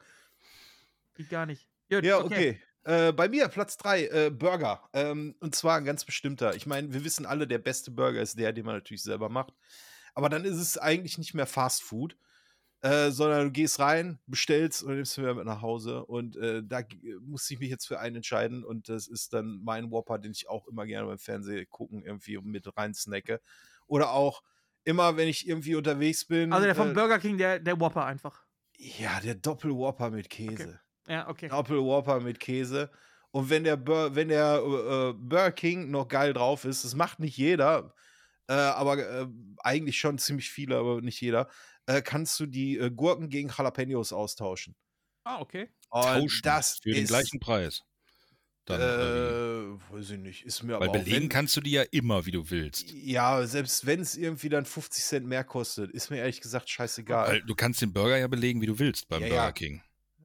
Geht 1.16 1.30
gar 1.30 1.46
nicht. 1.46 1.68
Gut, 1.92 2.04
Ja, 2.04 2.18
okay. 2.20 2.60
Äh, 2.86 3.12
bei 3.12 3.28
mir 3.30 3.48
Platz 3.50 3.78
3, 3.78 4.06
äh, 4.08 4.30
Burger. 4.32 4.90
Ähm, 4.94 5.36
und 5.42 5.54
zwar 5.54 5.78
ein 5.78 5.86
ganz 5.86 6.06
bestimmter. 6.06 6.56
Ich 6.56 6.66
meine, 6.66 6.92
wir 6.94 7.04
wissen 7.04 7.26
alle, 7.28 7.46
der 7.46 7.60
beste 7.60 7.92
Burger 7.92 8.22
ist 8.22 8.40
der, 8.40 8.52
den 8.54 8.66
man 8.66 8.76
natürlich 8.76 9.04
selber 9.04 9.30
macht. 9.30 9.54
Aber 10.16 10.30
dann 10.30 10.44
ist 10.46 10.56
es 10.58 10.78
eigentlich 10.78 11.18
nicht 11.20 11.34
mehr 11.36 11.46
Fast 11.46 11.84
Food, 11.84 12.18
äh, 12.82 13.12
sondern 13.12 13.46
du 13.46 13.52
gehst 13.52 13.80
rein, 13.80 14.20
bestellst 14.26 14.84
und 14.84 14.96
nimmst 14.96 15.18
mir 15.18 15.34
mit 15.34 15.46
nach 15.46 15.62
Hause. 15.62 16.06
Und 16.06 16.38
äh, 16.38 16.62
da 16.64 16.82
g- 16.82 17.16
muss 17.22 17.50
ich 17.52 17.60
mich 17.60 17.70
jetzt 17.70 17.88
für 17.88 18.00
einen 18.00 18.18
entscheiden. 18.18 18.64
Und 18.64 18.90
das 18.90 19.08
ist 19.08 19.34
dann 19.34 19.60
mein 19.64 19.92
Whopper, 19.92 20.18
den 20.18 20.32
ich 20.32 20.48
auch 20.50 20.68
immer 20.68 20.86
gerne 20.86 21.08
beim 21.08 21.20
Fernsehen 21.20 21.68
gucken, 21.70 22.04
irgendwie 22.04 22.38
mit 22.40 22.66
rein 22.78 22.94
snacke. 22.94 23.42
Oder 23.88 24.12
auch 24.12 24.44
immer, 24.84 25.18
wenn 25.18 25.28
ich 25.28 25.48
irgendwie 25.48 25.76
unterwegs 25.76 26.26
bin. 26.26 26.54
Also 26.54 26.66
der 26.66 26.76
vom 26.76 26.92
äh, 26.92 26.94
Burger 26.94 27.20
King, 27.20 27.38
der, 27.38 27.60
der 27.60 27.80
Whopper 27.80 28.06
einfach. 28.06 28.46
Ja, 28.78 29.20
der 29.20 29.36
Doppel-Whopper 29.36 30.10
mit 30.10 30.30
Käse. 30.30 30.80
Ja, 31.06 31.28
okay. 31.28 31.50
Apple 31.52 31.84
Whopper 31.84 32.22
mit 32.22 32.40
Käse. 32.40 32.90
Und 33.32 33.50
wenn 33.50 33.64
der, 33.64 33.76
Bur 33.76 34.16
wenn 34.16 34.30
der 34.30 34.56
äh, 34.56 35.14
Burger 35.14 35.52
King 35.52 35.92
noch 35.92 36.08
geil 36.08 36.34
drauf 36.34 36.66
ist, 36.66 36.86
das 36.86 36.96
macht 36.96 37.20
nicht 37.20 37.38
jeder, 37.38 37.94
äh, 38.48 38.54
aber 38.54 38.98
äh, 38.98 39.28
eigentlich 39.60 40.00
schon 40.00 40.18
ziemlich 40.18 40.50
viele, 40.50 40.78
aber 40.78 41.02
nicht 41.02 41.20
jeder, 41.20 41.50
äh, 41.90 42.02
kannst 42.04 42.40
du 42.40 42.46
die 42.46 42.78
äh, 42.78 42.92
Gurken 42.92 43.30
gegen 43.30 43.50
Jalapenos 43.50 44.14
austauschen. 44.14 44.76
Ah, 45.24 45.42
okay. 45.42 45.70
Und 45.90 46.04
tauschen 46.04 46.42
das 46.44 46.80
für 46.82 46.92
den 46.92 47.04
ist, 47.04 47.10
gleichen 47.10 47.40
Preis. 47.40 47.82
Dann, 48.66 48.80
äh, 48.80 49.92
weiß 49.92 50.12
ich 50.12 50.20
nicht, 50.20 50.46
ist 50.46 50.62
mir 50.62 50.76
aber 50.76 50.86
Weil 50.86 50.90
auch 50.90 51.04
belegen 51.04 51.24
wenn, 51.24 51.30
kannst 51.30 51.58
du 51.58 51.62
die 51.62 51.72
ja 51.72 51.82
immer, 51.90 52.28
wie 52.28 52.32
du 52.32 52.48
willst. 52.52 52.92
Ja, 52.92 53.44
selbst 53.48 53.88
wenn 53.88 54.02
es 54.02 54.16
irgendwie 54.16 54.50
dann 54.50 54.66
50 54.66 55.04
Cent 55.04 55.26
mehr 55.26 55.44
kostet, 55.44 55.90
ist 55.90 56.12
mir 56.12 56.18
ehrlich 56.18 56.42
gesagt 56.42 56.70
scheißegal. 56.70 57.28
Weil 57.28 57.42
du 57.42 57.56
kannst 57.56 57.82
den 57.82 57.92
Burger 57.92 58.18
ja 58.18 58.28
belegen, 58.28 58.62
wie 58.62 58.68
du 58.68 58.78
willst 58.78 59.08
beim 59.08 59.24
Ja, 59.24 59.28
Burger 59.28 59.44
ja. 59.46 59.52
King. 59.52 59.82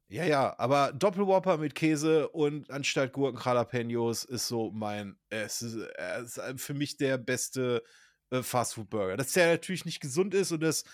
Ja, 0.08 0.24
ja, 0.24 0.54
aber 0.58 0.92
Doppelwhopper 0.92 1.56
mit 1.56 1.74
Käse 1.74 2.28
und 2.28 2.70
anstatt 2.70 3.14
Gurken 3.14 3.40
Jalapenos 3.42 4.24
ist 4.24 4.48
so 4.48 4.70
mein, 4.70 5.16
es 5.30 5.62
ist, 5.62 5.76
es 5.76 6.36
ist 6.36 6.60
für 6.60 6.74
mich 6.74 6.98
der 6.98 7.16
beste 7.16 7.82
äh, 8.30 8.42
Fastfood-Burger. 8.42 9.16
Dass 9.16 9.32
der 9.32 9.52
natürlich 9.52 9.86
nicht 9.86 10.00
gesund 10.00 10.34
ist 10.34 10.52
und 10.52 10.60
dass 10.60 10.84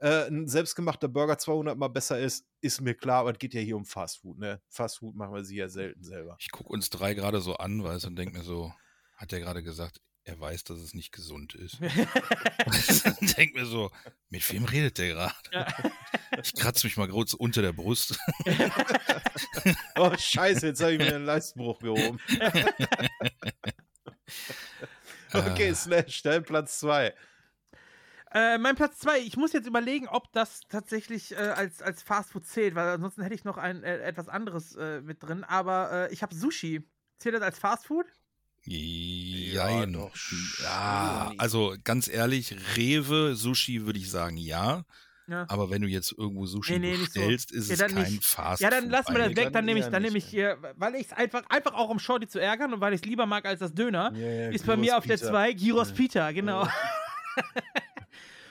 äh, 0.00 0.26
ein 0.28 0.46
selbstgemachter 0.48 1.08
Burger 1.08 1.38
200 1.38 1.76
mal 1.76 1.88
besser 1.88 2.18
ist, 2.18 2.46
ist 2.60 2.80
mir 2.80 2.94
klar, 2.94 3.20
aber 3.20 3.32
es 3.32 3.38
geht 3.38 3.54
ja 3.54 3.60
hier 3.60 3.76
um 3.76 3.84
Fastfood, 3.86 4.38
ne? 4.38 4.60
Fastfood 4.68 5.14
machen 5.14 5.34
wir 5.34 5.44
sie 5.44 5.56
ja 5.56 5.68
selten 5.68 6.02
selber. 6.04 6.36
Ich 6.38 6.50
gucke 6.50 6.68
uns 6.70 6.90
drei 6.90 7.14
gerade 7.14 7.40
so 7.40 7.56
an, 7.56 7.82
weißt 7.82 8.04
du, 8.04 8.08
und 8.08 8.16
denke 8.16 8.36
mir 8.36 8.44
so, 8.44 8.72
hat 9.16 9.32
er 9.32 9.40
gerade 9.40 9.62
gesagt, 9.62 10.00
er 10.24 10.38
weiß, 10.40 10.64
dass 10.64 10.78
es 10.78 10.92
nicht 10.92 11.12
gesund 11.12 11.54
ist. 11.54 11.78
denk 13.38 13.54
mir 13.54 13.64
so, 13.64 13.90
mit 14.28 14.52
wem 14.52 14.64
redet 14.64 14.98
der 14.98 15.08
gerade? 15.08 15.34
Ja. 15.52 15.66
Ich 16.42 16.54
kratze 16.54 16.86
mich 16.86 16.96
mal 16.96 17.08
kurz 17.08 17.32
unter 17.32 17.62
der 17.62 17.72
Brust. 17.72 18.18
Oh, 19.98 20.12
scheiße, 20.16 20.66
jetzt 20.66 20.82
habe 20.82 20.92
ich 20.92 20.98
mir 20.98 21.14
einen 21.14 21.24
Leistenbruch 21.24 21.78
gehoben. 21.80 22.20
okay, 25.32 25.70
Äh, 25.70 25.74
Slash, 25.74 26.22
dein 26.22 26.44
Platz 26.44 26.78
2. 26.80 27.14
Äh, 28.32 28.58
mein 28.58 28.74
Platz 28.74 28.98
2, 28.98 29.20
ich 29.20 29.36
muss 29.36 29.52
jetzt 29.52 29.66
überlegen, 29.66 30.08
ob 30.08 30.32
das 30.32 30.60
tatsächlich 30.68 31.32
äh, 31.32 31.36
als, 31.36 31.80
als 31.80 32.02
Fastfood 32.02 32.44
zählt, 32.44 32.74
weil 32.74 32.88
ansonsten 32.88 33.22
hätte 33.22 33.34
ich 33.34 33.44
noch 33.44 33.56
ein 33.56 33.82
äh, 33.84 33.98
etwas 34.00 34.28
anderes 34.28 34.74
äh, 34.74 35.00
mit 35.00 35.22
drin. 35.22 35.44
Aber 35.44 35.90
äh, 36.10 36.12
ich 36.12 36.22
habe 36.22 36.34
Sushi. 36.34 36.82
Zählt 37.18 37.34
das 37.34 37.42
als 37.42 37.58
Fastfood? 37.58 38.06
Ja, 38.64 39.86
doch 39.86 40.10
Ja, 40.62 41.32
also 41.38 41.74
ganz 41.84 42.08
ehrlich, 42.08 42.54
Rewe 42.76 43.36
Sushi 43.36 43.86
würde 43.86 43.98
ich 43.98 44.10
sagen 44.10 44.36
ja. 44.36 44.84
Ja. 45.28 45.44
Aber 45.48 45.70
wenn 45.70 45.82
du 45.82 45.88
jetzt 45.88 46.12
irgendwo 46.16 46.46
Sushi 46.46 46.74
Nee, 46.74 46.78
nee, 46.78 46.96
nicht 46.98 47.12
so. 47.12 47.20
bestellst, 47.20 47.52
ist 47.52 47.68
Ja, 47.68 47.86
es 47.86 47.92
kein 47.94 48.12
nicht. 48.12 48.24
Fast 48.24 48.60
Ja, 48.62 48.70
dann 48.70 48.90
lassen 48.90 49.12
wir 49.14 49.28
das 49.28 49.36
weg. 49.36 49.52
dann 49.52 49.64
nehme 49.64 49.80
ich, 49.80 49.86
dann 49.86 50.02
nehme 50.02 50.18
ich 50.18 50.24
hier, 50.24 50.56
weil 50.76 50.94
ich 50.96 51.06
es 51.06 51.12
einfach, 51.12 51.42
einfach 51.48 51.74
auch 51.74 51.88
um 51.90 51.98
Shorty 51.98 52.28
zu 52.28 52.40
ärgern 52.40 52.72
und 52.74 52.80
weil 52.80 52.92
ich 52.92 53.00
es 53.00 53.06
lieber 53.06 53.26
mag 53.26 53.44
als 53.46 53.60
das 53.60 53.72
Döner, 53.74 54.12
Ja, 54.14 54.26
ja, 54.28 54.48
ist 54.50 54.66
bei 54.66 54.74
Gyros 54.74 54.86
mir 54.86 54.98
auf 54.98 55.06
der 55.06 55.14
Pita. 55.16 55.28
2 55.30 55.52
Gyros 55.52 55.88
Ja. 55.90 55.94
Pita, 55.96 56.32
genau. 56.32 56.68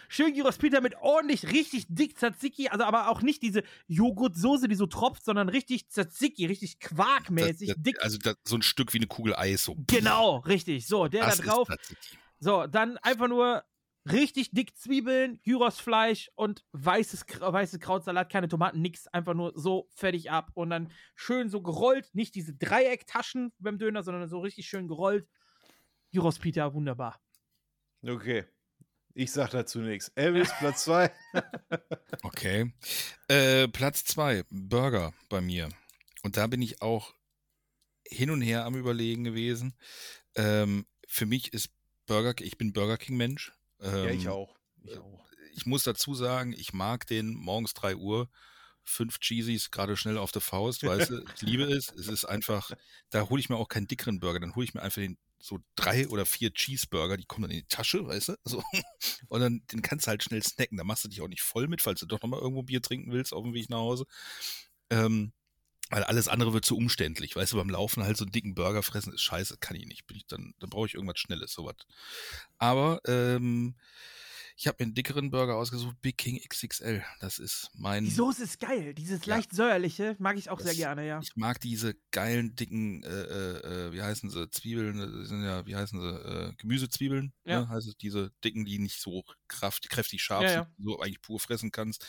Schön 0.07 0.33
Gyros 0.33 0.57
Pita 0.59 0.81
mit 0.81 0.95
ordentlich 1.01 1.51
richtig 1.51 1.87
dick 1.89 2.17
Tzatziki, 2.17 2.69
also 2.69 2.83
aber 2.85 3.09
auch 3.09 3.21
nicht 3.21 3.41
diese 3.41 3.63
Joghurtsoße, 3.87 4.67
die 4.67 4.75
so 4.75 4.85
tropft, 4.85 5.25
sondern 5.25 5.49
richtig 5.49 5.89
Tzatziki, 5.89 6.45
richtig 6.45 6.79
quarkmäßig, 6.79 7.69
Das- 7.69 7.75
das- 7.77 7.83
dick. 7.83 8.01
Also 8.01 8.17
das, 8.19 8.35
so 8.45 8.55
ein 8.55 8.61
Stück 8.61 8.93
wie 8.93 8.99
eine 8.99 9.07
Kugel 9.07 9.35
Eis. 9.35 9.63
So. 9.65 9.75
Genau, 9.87 10.37
richtig. 10.39 10.87
So, 10.87 11.07
der 11.07 11.25
das 11.25 11.37
da 11.37 11.43
drauf. 11.43 11.67
So, 12.39 12.67
dann 12.67 12.97
einfach 12.99 13.27
nur 13.27 13.63
richtig 14.09 14.51
dick 14.51 14.77
Zwiebeln, 14.77 15.39
Gyrosfleisch 15.43 16.29
und 16.35 16.63
weißes, 16.73 17.25
weißes 17.39 17.79
Krautsalat, 17.79 18.31
keine 18.31 18.47
Tomaten, 18.47 18.81
nix. 18.81 19.07
Einfach 19.07 19.33
nur 19.33 19.53
so 19.55 19.89
fertig 19.95 20.29
ab. 20.29 20.51
Und 20.53 20.69
dann 20.69 20.91
schön 21.15 21.49
so 21.49 21.61
gerollt. 21.63 22.13
Nicht 22.13 22.35
diese 22.35 22.53
Dreiecktaschen 22.53 23.51
beim 23.57 23.79
Döner, 23.79 24.03
sondern 24.03 24.29
so 24.29 24.39
richtig 24.39 24.67
schön 24.67 24.87
gerollt. 24.87 25.27
Gyros 26.11 26.37
Pita, 26.39 26.73
wunderbar. 26.73 27.19
Okay. 28.05 28.45
Ich 29.17 29.31
sag 29.31 29.51
dazu 29.51 29.79
nichts. 29.79 30.11
Elvis, 30.15 30.51
Platz 30.59 30.83
2. 30.83 31.11
Okay. 32.21 32.73
Äh, 33.27 33.67
Platz 33.67 34.03
zwei 34.03 34.43
Burger 34.49 35.13
bei 35.29 35.41
mir. 35.41 35.69
Und 36.23 36.37
da 36.37 36.47
bin 36.47 36.61
ich 36.61 36.81
auch 36.81 37.13
hin 38.05 38.29
und 38.31 38.41
her 38.41 38.65
am 38.65 38.75
Überlegen 38.75 39.23
gewesen. 39.23 39.75
Ähm, 40.35 40.85
für 41.07 41.25
mich 41.25 41.53
ist 41.53 41.69
Burger, 42.07 42.33
ich 42.43 42.57
bin 42.57 42.73
Burger 42.73 42.97
King 42.97 43.15
Mensch. 43.17 43.53
Ähm, 43.79 44.05
ja, 44.05 44.11
ich 44.11 44.27
auch. 44.27 44.57
Ich 44.83 44.97
auch. 44.97 45.25
ich 45.53 45.65
muss 45.65 45.83
dazu 45.83 46.13
sagen, 46.13 46.53
ich 46.53 46.73
mag 46.73 47.05
den 47.07 47.35
morgens 47.35 47.73
3 47.73 47.95
Uhr, 47.95 48.29
fünf 48.83 49.19
Cheesies 49.19 49.71
gerade 49.71 49.95
schnell 49.97 50.17
auf 50.17 50.31
der 50.31 50.41
Faust, 50.41 50.83
weißt 50.83 51.11
du, 51.11 51.25
ich 51.35 51.41
liebe 51.41 51.63
es. 51.63 51.91
Es 51.91 52.07
ist 52.07 52.25
einfach, 52.25 52.71
da 53.11 53.29
hole 53.29 53.39
ich 53.39 53.49
mir 53.49 53.57
auch 53.57 53.69
keinen 53.69 53.87
dickeren 53.87 54.19
Burger, 54.19 54.39
dann 54.39 54.55
hole 54.55 54.65
ich 54.65 54.73
mir 54.73 54.81
einfach 54.81 55.01
den 55.01 55.17
so 55.39 55.59
drei 55.75 56.07
oder 56.07 56.25
vier 56.25 56.53
Cheeseburger, 56.53 57.17
die 57.17 57.25
kommen 57.25 57.43
dann 57.43 57.51
in 57.51 57.57
die 57.57 57.67
Tasche, 57.67 58.05
weißt 58.05 58.29
du, 58.29 58.35
so. 58.45 58.63
Und 59.27 59.41
dann, 59.41 59.61
den 59.71 59.81
kannst 59.81 60.07
du 60.07 60.09
halt 60.09 60.23
schnell 60.23 60.43
snacken, 60.43 60.77
da 60.77 60.83
machst 60.83 61.03
du 61.03 61.07
dich 61.09 61.21
auch 61.21 61.27
nicht 61.27 61.41
voll 61.41 61.67
mit, 61.67 61.81
falls 61.81 61.99
du 61.99 62.05
doch 62.05 62.21
nochmal 62.21 62.39
irgendwo 62.39 62.63
Bier 62.63 62.81
trinken 62.81 63.11
willst 63.11 63.33
auf 63.33 63.43
dem 63.43 63.53
Weg 63.53 63.69
nach 63.69 63.77
Hause. 63.77 64.05
Ähm, 64.89 65.33
weil 65.89 66.03
alles 66.03 66.27
andere 66.27 66.53
wird 66.53 66.65
zu 66.65 66.75
umständlich, 66.75 67.35
weißt 67.35 67.53
du, 67.53 67.57
beim 67.57 67.69
Laufen 67.69 68.03
halt 68.03 68.17
so 68.17 68.25
einen 68.25 68.31
dicken 68.31 68.55
Burger 68.55 68.81
fressen 68.81 69.13
ist 69.13 69.21
scheiße, 69.21 69.57
kann 69.59 69.75
ich 69.75 69.85
nicht. 69.85 70.07
Bin 70.07 70.17
ich 70.17 70.25
dann, 70.25 70.53
dann 70.59 70.69
brauche 70.69 70.87
ich 70.87 70.95
irgendwas 70.95 71.19
Schnelles, 71.19 71.53
sowas. 71.53 71.75
Aber 72.57 73.01
ähm, 73.05 73.75
ich 74.57 74.67
habe 74.67 74.77
mir 74.79 74.85
einen 74.85 74.93
dickeren 74.95 75.31
Burger 75.31 75.55
ausgesucht, 75.55 76.01
Big 76.01 76.17
King 76.17 76.39
XXL. 76.39 77.03
Das 77.19 77.39
ist 77.39 77.69
mein. 77.73 78.05
Die 78.05 78.11
Soße 78.11 78.43
ist 78.43 78.59
geil. 78.59 78.93
Dieses 78.93 79.25
Ja. 79.25 79.35
leicht 79.35 79.53
säuerliche 79.53 80.15
mag 80.19 80.37
ich 80.37 80.49
auch 80.49 80.59
sehr 80.59 80.69
Das- 80.69 80.77
gerne, 80.77 81.05
ja. 81.05 81.19
Ich 81.21 81.35
mag 81.35 81.59
diese 81.59 81.95
geilen, 82.11 82.55
dicken, 82.55 83.03
äh, 83.03 83.07
äh, 83.09 83.87
äh, 83.87 83.91
wie 83.93 84.01
heißen 84.01 84.29
sie, 84.29 84.49
Zwiebeln, 84.49 84.97
das 84.97 85.29
sind 85.29 85.43
ja, 85.43 85.65
wie 85.65 85.75
heißen 85.75 85.99
sie, 85.99 86.07
äh, 86.07 86.53
Gemüsezwiebeln, 86.57 87.33
Ja. 87.43 87.61
ne? 87.61 87.69
heißt 87.69 87.87
es, 87.87 87.97
diese 87.97 88.31
dicken, 88.43 88.65
die 88.65 88.79
nicht 88.79 89.01
so 89.01 89.23
kraft, 89.47 89.89
kräftig 89.89 90.21
scharf 90.23 90.43
Ja, 90.43 90.63
sind, 90.63 90.67
die 90.77 90.83
du 90.83 90.99
eigentlich 90.99 91.21
pur 91.21 91.39
fressen 91.39 91.71
kannst. 91.71 92.05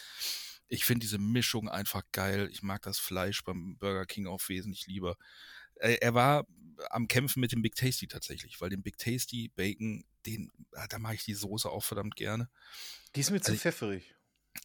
Ich 0.68 0.84
finde 0.84 1.00
diese 1.00 1.18
Mischung 1.18 1.68
einfach 1.68 2.02
geil. 2.12 2.48
Ich 2.50 2.62
mag 2.62 2.82
das 2.82 2.98
Fleisch 2.98 3.44
beim 3.44 3.76
Burger 3.78 4.04
King 4.04 4.26
auch 4.26 4.40
wesentlich 4.48 4.86
lieber. 4.88 5.16
Äh, 5.80 5.94
er 6.00 6.14
war 6.14 6.46
am 6.90 7.08
Kämpfen 7.08 7.40
mit 7.40 7.52
dem 7.52 7.62
Big 7.62 7.74
Tasty 7.74 8.06
tatsächlich, 8.06 8.60
weil 8.60 8.68
den 8.70 8.82
Big 8.82 8.98
Tasty 8.98 9.48
Bacon, 9.54 10.04
den, 10.26 10.50
ah, 10.72 10.86
da 10.88 10.98
mache 10.98 11.14
ich 11.14 11.24
die 11.24 11.34
Soße 11.34 11.70
auch 11.70 11.82
verdammt 11.84 12.16
gerne. 12.16 12.48
Die 13.14 13.20
ist 13.20 13.30
mir 13.30 13.40
zu 13.40 13.52
Also- 13.52 13.60
pfefferig. 13.62 14.14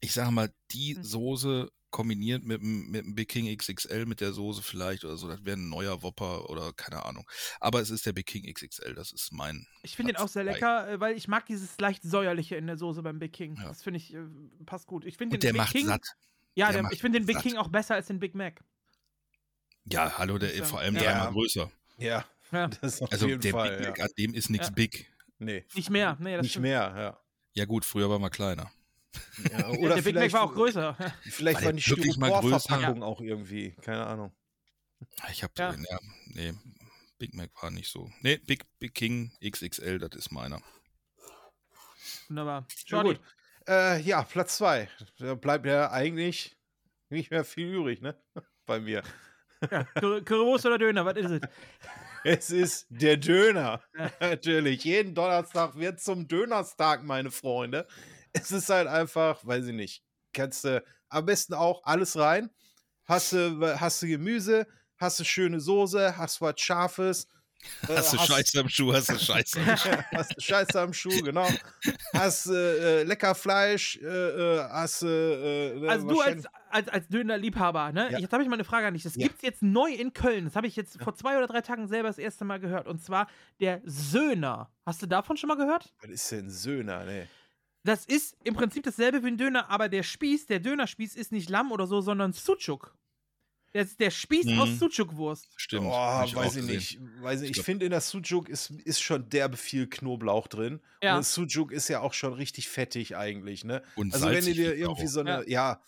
ich 0.02 0.12
sage 0.14 0.32
mal, 0.32 0.54
die 0.72 0.96
Hm. 0.96 1.04
Soße 1.04 1.72
kombiniert 1.90 2.44
mit, 2.44 2.62
dem- 2.62 2.90
mit 2.90 3.06
dem 3.06 3.16
Big 3.16 3.28
King 3.30 3.48
XXL, 3.48 4.06
mit 4.06 4.22
der 4.22 4.32
Soße 4.32 4.62
vielleicht 4.62 5.04
oder 5.04 5.18
so, 5.18 5.28
das 5.28 5.44
wäre 5.44 5.58
ein 5.58 5.68
neuer 5.70 6.02
Whopper 6.04 6.50
oder 6.50 6.72
keine 6.74 7.04
Ahnung. 7.06 7.30
Aber 7.60 7.82
es 7.82 7.90
ist 7.90 8.06
der 8.06 8.14
Big 8.14 8.26
King 8.28 8.44
XXL, 8.46 8.94
das 8.94 9.12
ist 9.12 9.32
mein. 9.34 9.68
Ich 9.84 9.96
finde 9.98 10.14
den 10.14 10.22
auch 10.22 10.30
sehr 10.30 10.46
lecker, 10.46 10.90
äh, 10.90 11.00
weil 11.02 11.16
ich 11.18 11.28
mag 11.28 11.46
dieses 11.46 11.78
leicht 11.80 12.04
säuerliche 12.04 12.56
in 12.56 12.68
der 12.68 12.78
Soße 12.78 13.04
beim 13.04 13.20
Big 13.20 13.34
King. 13.34 13.56
Ja. 13.58 13.68
Das 13.68 13.84
finde 13.84 13.98
ich, 14.00 14.14
äh, 14.14 14.20
passt 14.66 14.88
gut. 14.88 15.04
Ich 15.06 15.18
finde 15.18 15.36
Und 15.36 15.44
den 15.44 15.48
der 15.48 15.54
Big 15.54 15.62
macht 15.62 15.72
King, 15.74 15.86
satt. 15.88 16.06
Ja, 16.56 16.68
der 16.68 16.74
der, 16.76 16.84
macht 16.84 16.94
ich 16.94 17.02
finde 17.02 17.20
den 17.20 17.26
Big 17.26 17.36
satt. 17.36 17.44
King 17.44 17.58
auch 17.58 17.68
besser 17.70 17.96
als 17.96 18.08
den 18.08 18.20
Big 18.20 18.36
Mac. 18.36 18.62
Ja, 19.86 20.18
hallo, 20.18 20.38
der 20.38 20.54
ist 20.54 20.70
vor 20.70 20.80
allem 20.80 20.96
Ja. 20.96 21.02
dreimal 21.04 21.32
größer. 21.32 21.72
Ja, 21.98 22.26
Ja. 22.52 22.70
Also 22.82 23.28
jeden 23.28 23.42
der 23.42 23.52
Fall. 23.52 23.78
Big 23.78 23.88
Mac, 23.88 23.98
ja. 23.98 24.04
an 24.06 24.12
dem 24.18 24.34
ist 24.34 24.50
nichts 24.50 24.68
Ja. 24.68 24.74
big. 24.74 25.12
Nee, 25.40 25.66
Nicht 25.74 25.90
mehr. 25.90 26.18
Nee, 26.20 26.34
das 26.36 26.44
nicht 26.44 26.52
stimmt. 26.52 26.64
mehr, 26.64 26.94
ja. 26.96 27.20
Ja 27.54 27.66
gut, 27.66 27.84
früher 27.86 28.10
war 28.10 28.20
mal 28.20 28.30
kleiner. 28.30 28.72
ja. 29.52 29.60
Ja, 29.60 29.70
Oder 29.80 29.96
der 29.96 30.02
Big 30.02 30.14
Mac 30.16 30.22
vielleicht, 30.24 30.34
war 30.34 30.44
auch 30.44 30.54
größer. 30.54 30.96
vielleicht 31.24 31.60
War 31.60 31.66
war 31.66 31.74
die 31.74 31.82
Styroporverpackung 31.82 33.04
auch 33.04 33.22
irgendwie. 33.22 33.72
Keine 33.82 34.06
Ahnung. 34.06 34.32
Ich 35.32 35.42
habe, 35.44 35.54
Ja. 35.58 35.74
ja. 35.74 36.00
nee, 36.28 36.54
Big 37.18 37.34
Mac 37.34 37.50
war 37.62 37.72
nicht 37.72 37.90
so. 37.90 38.12
Nee, 38.22 38.38
Big, 38.38 38.66
Big 38.80 38.94
King 38.94 39.32
XXL, 39.44 39.98
das 40.00 40.12
ist 40.16 40.32
meiner. 40.32 40.62
Wunderbar. 42.28 42.68
Ja, 42.86 43.02
Jordi. 43.02 43.18
gut. 43.18 43.22
Äh, 43.68 44.00
ja, 44.02 44.24
Platz 44.24 44.58
2. 44.58 44.90
Da 45.18 45.36
bleibt 45.36 45.66
ja 45.66 45.92
eigentlich 45.92 46.58
nicht 47.10 47.32
mehr 47.32 47.44
viel 47.46 47.68
übrig, 47.74 48.02
ne? 48.02 48.16
Bei 48.66 48.80
mir. 48.80 49.04
Ja, 49.70 49.84
Cur- 50.00 50.24
Currywurst 50.24 50.66
oder 50.66 50.78
Döner, 50.78 51.06
was 51.06 51.18
ist 51.18 51.32
es? 51.32 51.42
Es 52.24 52.50
ist 52.52 52.88
der 52.90 53.18
Döner. 53.18 53.82
Natürlich. 54.20 54.84
Jeden 54.84 55.14
Donnerstag 55.16 55.76
wird 55.78 56.00
zum 56.00 56.28
Dönerstag, 56.28 57.04
meine 57.04 57.32
Freunde. 57.32 57.88
Es 58.34 58.52
ist 58.52 58.70
halt 58.70 58.88
einfach, 58.88 59.46
weiß 59.46 59.68
ich 59.68 59.74
nicht. 59.74 60.04
Kannst 60.34 60.64
du 60.64 60.84
am 61.10 61.26
besten 61.26 61.54
auch 61.54 61.84
alles 61.84 62.18
rein. 62.18 62.50
Hast 63.06 63.34
du, 63.34 63.80
hast 63.80 64.02
du 64.02 64.08
Gemüse, 64.08 64.68
hast 64.98 65.20
du 65.20 65.24
schöne 65.26 65.60
Soße, 65.60 66.18
hast 66.18 66.42
was 66.42 66.60
Scharfes. 66.62 67.28
Äh, 67.88 67.96
Hast 67.96 68.14
du 68.14 68.18
Scheiße 68.18 68.60
am 68.60 68.70
Schuh, 68.70 68.94
hast 68.94 69.10
du 69.10 69.18
Scheiße 69.20 69.60
am 69.60 69.78
Schuh. 69.78 69.90
hast 70.16 70.36
du 70.36 70.42
Scheiße 70.42 70.82
am 70.82 70.94
Schuh, 70.94 71.22
genau. 71.24 71.48
Hast 72.14 72.48
äh, 72.48 73.02
äh, 73.02 73.04
lecker 73.04 73.36
Fleisch, 73.36 73.98
äh, 74.02 74.06
äh, 74.06 74.60
hast 74.70 75.04
äh, 75.04 75.88
Also 75.88 76.08
du 76.08 76.22
als, 76.22 76.46
als, 76.70 76.88
als 76.90 77.08
Dönerliebhaber, 77.08 77.92
ne? 77.92 78.12
Ja. 78.12 78.20
Jetzt 78.20 78.34
habe 78.34 78.44
ich 78.44 78.50
mal 78.50 78.56
eine 78.56 78.64
Frage 78.64 78.88
an 78.88 78.94
dich. 78.94 79.04
Das 79.04 79.16
Ja. 79.16 79.28
gibt's 79.28 79.42
jetzt 79.42 79.62
neu 79.62 79.92
in 79.92 80.14
Köln. 80.14 80.46
Das 80.46 80.56
habe 80.56 80.68
ich 80.68 80.76
jetzt 80.76 81.02
vor 81.02 81.16
zwei 81.16 81.38
oder 81.38 81.48
drei 81.48 81.62
Tagen 81.62 81.88
selber 81.88 82.10
das 82.10 82.18
erste 82.18 82.46
Mal 82.46 82.60
gehört. 82.60 82.88
Und 82.88 83.04
zwar 83.04 83.28
der 83.60 83.82
Söhner. 83.86 84.72
Hast 84.86 85.02
du 85.02 85.06
davon 85.08 85.38
schon 85.38 85.48
mal 85.48 85.58
gehört? 85.58 85.94
Was 86.02 86.10
ist 86.12 86.32
denn 86.32 86.50
Söhner, 86.50 87.06
ne? 87.06 87.28
Das 87.84 88.06
ist 88.06 88.36
im 88.44 88.54
Prinzip 88.54 88.84
dasselbe 88.84 89.24
wie 89.24 89.28
ein 89.30 89.38
Döner, 89.38 89.70
aber 89.72 89.90
der 89.90 90.04
Spieß, 90.04 90.46
der 90.46 90.60
Dönerspieß 90.60 91.16
ist 91.16 91.32
nicht 91.32 91.50
Lamm 91.50 91.72
oder 91.72 91.88
so, 91.88 92.02
sondern 92.02 92.32
Sucuk. 92.32 92.96
Der, 93.74 93.84
ist 93.84 94.00
der 94.00 94.12
Spieß 94.12 94.46
Mhm. 94.48 94.60
aus 94.60 94.70
Sucuk-Wurst. 94.80 95.48
Stimmt. 95.56 95.86
Oh, 95.88 95.92
weiß 95.92 96.58
ich 96.58 96.64
nicht. 96.66 97.00
Weiß 97.22 97.42
ich 97.42 97.52
Ich 97.52 97.62
finde, 97.62 97.86
in 97.86 97.92
der 97.92 98.02
Sujuk 98.02 98.50
ist, 98.50 98.72
ist 98.84 99.02
schon 99.02 99.30
derbe 99.30 99.56
viel 99.56 99.88
Knoblauch 99.88 100.48
drin. 100.48 100.82
Ja. 101.02 101.14
Und 101.16 101.20
das 101.20 101.34
Sujuk 101.34 101.72
ist 101.72 101.88
ja 101.88 102.02
auch 102.02 102.14
schon 102.14 102.34
richtig 102.34 102.68
fettig 102.68 103.16
eigentlich, 103.16 103.64
ne? 103.64 103.82
Und 103.96 104.14
Also 104.14 104.26
wenn 104.26 104.34
du 104.36 104.42
salzig 104.42 104.56
dir 104.58 104.76
irgendwie 104.76 105.04
auch. 105.06 105.08
so 105.08 105.20
eine, 105.22 105.50
ja. 105.50 105.82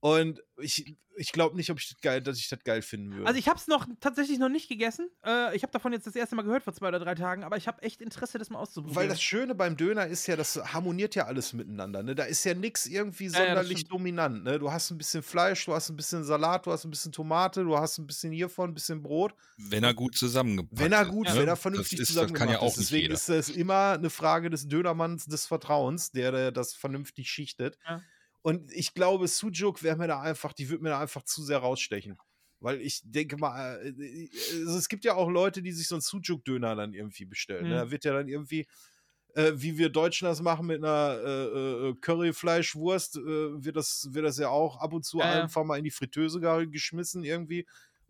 Und 0.00 0.42
ich, 0.58 0.94
ich 1.16 1.32
glaube 1.32 1.56
nicht, 1.56 1.70
ob 1.70 1.78
ich 1.80 1.88
das 1.88 1.98
geil, 2.00 2.20
dass 2.20 2.38
ich 2.38 2.48
das 2.48 2.62
geil 2.62 2.82
finden 2.82 3.12
würde. 3.14 3.26
Also 3.26 3.38
ich 3.38 3.48
habe 3.48 3.58
es 3.58 3.66
noch 3.66 3.86
tatsächlich 4.00 4.38
noch 4.38 4.50
nicht 4.50 4.68
gegessen. 4.68 5.08
Äh, 5.24 5.56
ich 5.56 5.62
habe 5.62 5.72
davon 5.72 5.92
jetzt 5.92 6.06
das 6.06 6.14
erste 6.14 6.36
Mal 6.36 6.42
gehört 6.42 6.62
vor 6.62 6.74
zwei 6.74 6.88
oder 6.88 6.98
drei 6.98 7.14
Tagen, 7.14 7.42
aber 7.44 7.56
ich 7.56 7.66
habe 7.66 7.82
echt 7.82 8.02
Interesse, 8.02 8.38
das 8.38 8.50
mal 8.50 8.58
auszuprobieren. 8.58 8.94
Weil 8.96 9.08
das 9.08 9.22
Schöne 9.22 9.54
beim 9.54 9.76
Döner 9.76 10.06
ist 10.06 10.26
ja, 10.26 10.36
das 10.36 10.56
harmoniert 10.74 11.14
ja 11.14 11.24
alles 11.24 11.54
miteinander. 11.54 12.02
Ne? 12.02 12.14
Da 12.14 12.24
ist 12.24 12.44
ja 12.44 12.54
nichts 12.54 12.86
irgendwie 12.86 13.28
Ja, 13.28 13.40
ja, 13.40 13.46
sonderlich 13.46 13.78
stimmt. 13.78 13.92
dominant. 13.92 14.44
Ne? 14.44 14.58
Du 14.58 14.70
hast 14.70 14.90
ein 14.90 14.98
bisschen 14.98 15.22
Fleisch, 15.22 15.64
du 15.64 15.74
hast 15.74 15.88
ein 15.88 15.96
bisschen 15.96 16.22
Salat, 16.24 16.66
du 16.66 16.72
hast 16.72 16.84
ein 16.84 16.90
bisschen 16.90 17.12
Tomate, 17.12 17.64
du 17.64 17.76
hast 17.76 17.98
ein 17.98 18.06
bisschen 18.06 18.32
hiervon, 18.32 18.70
ein 18.70 18.74
bisschen 18.74 19.02
Brot. 19.02 19.34
Wenn 19.56 19.82
er 19.82 19.94
gut 19.94 20.14
zusammengepackt 20.16 20.78
Wenn 20.78 20.92
er 20.92 21.02
ist, 21.02 21.08
gut, 21.08 21.26
ne? 21.28 21.36
wenn 21.36 21.48
er 21.48 21.56
vernünftig 21.56 21.98
das 21.98 22.08
ist, 22.10 22.14
zusammen 22.14 22.32
Das 22.34 22.38
kann 22.38 22.50
ja 22.50 22.58
auch 22.60 22.66
ist. 22.72 22.76
nicht 22.78 22.90
Deswegen 22.90 23.02
jeder. 23.04 23.14
ist 23.14 23.28
das 23.30 23.48
immer 23.48 23.92
eine 23.92 24.10
Frage 24.10 24.50
des 24.50 24.68
Dönermanns 24.68 25.24
des 25.24 25.46
Vertrauens, 25.46 26.10
der, 26.12 26.30
der 26.32 26.52
das 26.52 26.74
vernünftig 26.74 27.30
schichtet. 27.30 27.78
Ja. 27.88 28.02
Und 28.46 28.70
ich 28.70 28.94
glaube, 28.94 29.26
Sujuk 29.26 29.82
wäre 29.82 29.96
mir 29.96 30.06
da 30.06 30.20
einfach, 30.20 30.52
die 30.52 30.68
würde 30.68 30.84
mir 30.84 30.90
da 30.90 31.00
einfach 31.00 31.24
zu 31.24 31.42
sehr 31.42 31.58
rausstechen. 31.58 32.16
Weil 32.60 32.80
ich 32.80 33.02
denke 33.02 33.36
mal, 33.36 33.84
äh, 33.84 34.28
also 34.60 34.78
es 34.78 34.88
gibt 34.88 35.04
ja 35.04 35.16
auch 35.16 35.28
Leute, 35.28 35.62
die 35.62 35.72
sich 35.72 35.88
so 35.88 35.96
einen 35.96 36.00
Sujuk-Döner 36.00 36.76
dann 36.76 36.94
irgendwie 36.94 37.24
bestellen. 37.24 37.64
Mhm. 37.64 37.70
Ne? 37.70 37.74
Da 37.74 37.90
wird 37.90 38.04
ja 38.04 38.12
dann 38.12 38.28
irgendwie, 38.28 38.68
äh, 39.34 39.50
wie 39.56 39.78
wir 39.78 39.88
Deutschen 39.88 40.26
das 40.26 40.42
machen 40.42 40.68
mit 40.68 40.78
einer 40.78 41.18
äh, 41.24 41.88
äh, 41.88 41.94
Curryfleischwurst, 42.00 43.16
äh, 43.16 43.64
wird, 43.64 43.74
das, 43.74 44.10
wird 44.12 44.24
das 44.24 44.38
ja 44.38 44.48
auch 44.48 44.76
ab 44.80 44.92
und 44.92 45.04
zu 45.04 45.20
einfach 45.20 45.64
mal 45.64 45.78
in 45.78 45.84
die 45.84 45.90
Fritteuse 45.90 46.38
ge- 46.38 46.68
geschmissen 46.68 47.24
irgendwie. 47.24 47.66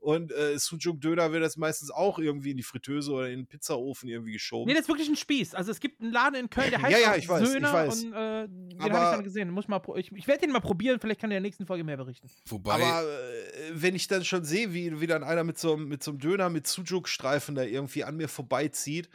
Und 0.07 0.31
äh, 0.31 0.57
Sujuk-Döner 0.57 1.33
wird 1.33 1.43
das 1.43 1.57
meistens 1.57 1.91
auch 1.91 2.21
irgendwie 2.21 2.53
in 2.53 2.57
die 2.57 2.63
Fritteuse 2.63 3.11
oder 3.11 3.29
in 3.29 3.41
den 3.41 3.47
Pizzaofen 3.49 4.09
irgendwie 4.09 4.31
geschoben. 4.35 4.69
Nee, 4.69 4.75
das 4.75 4.83
ist 4.83 4.89
wirklich 4.89 5.09
ein 5.09 5.17
Spieß. 5.17 5.53
Also 5.57 5.73
es 5.73 5.81
gibt 5.81 6.01
einen 6.01 6.13
Laden 6.13 6.37
in 6.37 6.49
Köln, 6.49 6.71
der 6.71 6.81
heißt 6.83 6.93
Ja, 6.93 6.99
ja, 6.99 7.17
ich 7.17 7.29
weiß, 7.29 7.43
ich 7.43 7.49
Söhner 7.49 7.73
weiß. 7.73 8.05
und 8.05 8.13
äh, 8.13 8.47
den 8.47 8.79
habe 8.83 8.89
ich 8.95 8.95
dann 9.17 9.25
gesehen. 9.25 9.51
Muss 9.51 9.67
mal, 9.67 9.83
ich 9.97 10.13
ich 10.13 10.29
werde 10.29 10.43
den 10.43 10.53
mal 10.53 10.61
probieren, 10.61 11.01
vielleicht 11.01 11.21
kann 11.21 11.31
der 11.31 11.39
in 11.39 11.43
der 11.43 11.49
nächsten 11.49 11.67
Folge 11.67 11.83
mehr 11.83 11.97
berichten. 11.97 12.29
Wobei, 12.47 12.75
Aber 12.75 13.03
äh, 13.03 13.71
wenn 13.73 13.97
ich 13.97 14.07
dann 14.07 14.25
schon 14.25 14.45
sehe, 14.45 14.73
wie, 14.73 15.01
wie 15.01 15.09
dann 15.09 15.25
einer 15.25 15.43
mit 15.43 15.59
so, 15.59 15.73
einem- 15.75 15.89
mit 15.89 16.05
so 16.05 16.13
einem 16.13 16.21
Döner 16.21 16.51
mit 16.51 16.69
Sujuk-Streifen 16.69 17.57
da 17.57 17.65
irgendwie 17.65 18.05
an 18.05 18.17
mir 18.17 18.29
vorbeizieht 18.29 19.09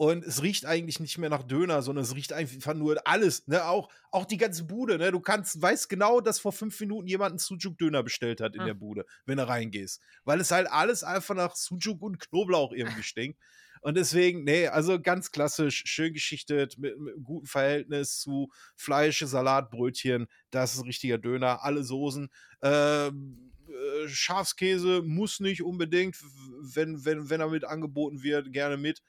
und 0.00 0.24
es 0.24 0.42
riecht 0.42 0.64
eigentlich 0.64 0.98
nicht 0.98 1.18
mehr 1.18 1.28
nach 1.28 1.42
Döner, 1.42 1.82
sondern 1.82 2.04
es 2.04 2.14
riecht 2.14 2.32
einfach 2.32 2.72
nur 2.72 3.06
alles, 3.06 3.46
ne? 3.48 3.66
Auch, 3.66 3.92
auch 4.10 4.24
die 4.24 4.38
ganze 4.38 4.64
Bude, 4.64 4.96
ne? 4.96 5.12
Du 5.12 5.20
kannst, 5.20 5.60
weißt 5.60 5.90
genau, 5.90 6.22
dass 6.22 6.40
vor 6.40 6.52
fünf 6.52 6.80
Minuten 6.80 7.06
jemand 7.06 7.32
einen 7.32 7.38
Sujuk-Döner 7.38 8.02
bestellt 8.02 8.40
hat 8.40 8.54
in 8.54 8.62
Ah. 8.62 8.64
der 8.64 8.72
Bude, 8.72 9.04
wenn 9.26 9.36
du 9.36 9.46
reingehst. 9.46 10.00
Weil 10.24 10.40
es 10.40 10.52
halt 10.52 10.68
alles 10.72 11.04
einfach 11.04 11.34
nach 11.34 11.54
Sujuk 11.54 12.00
und 12.00 12.18
Knoblauch 12.18 12.72
irgendwie 12.72 13.02
stinkt. 13.02 13.38
Und 13.82 13.98
deswegen, 13.98 14.42
nee, 14.44 14.68
also 14.68 14.98
ganz 14.98 15.32
klassisch, 15.32 15.82
schön 15.84 16.14
geschichtet, 16.14 16.78
mit, 16.78 16.98
mit 16.98 17.12
einem 17.16 17.22
guten 17.24 17.46
Verhältnis 17.46 18.20
zu 18.20 18.50
Fleisch, 18.76 19.18
Salat, 19.26 19.70
Brötchen. 19.70 20.28
Das 20.50 20.72
ist 20.72 20.80
ein 20.80 20.86
richtiger 20.86 21.18
Döner, 21.18 21.62
alle 21.62 21.84
Soßen. 21.84 22.30
Ähm, 22.62 23.52
äh, 23.68 24.08
Schafskäse 24.08 25.02
muss 25.02 25.40
nicht 25.40 25.62
unbedingt, 25.62 26.16
wenn, 26.62 27.04
wenn, 27.04 27.28
wenn 27.28 27.40
er 27.42 27.50
mit 27.50 27.66
angeboten 27.66 28.22
wird, 28.22 28.50
gerne 28.50 28.78
mit. 28.78 29.02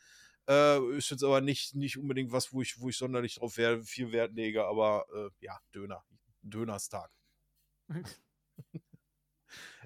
Äh, 0.49 0.97
ist 0.97 1.09
jetzt 1.11 1.23
aber 1.23 1.41
nicht, 1.41 1.75
nicht 1.75 1.97
unbedingt 1.97 2.31
was, 2.31 2.53
wo 2.53 2.61
ich, 2.61 2.79
wo 2.79 2.89
ich 2.89 2.97
sonderlich 2.97 3.35
drauf 3.35 3.57
wär, 3.57 3.81
viel 3.83 4.11
Wert 4.11 4.33
lege, 4.33 4.65
aber 4.65 5.05
äh, 5.15 5.29
ja, 5.45 5.59
Döner. 5.73 6.03
Dönerstag. 6.41 7.11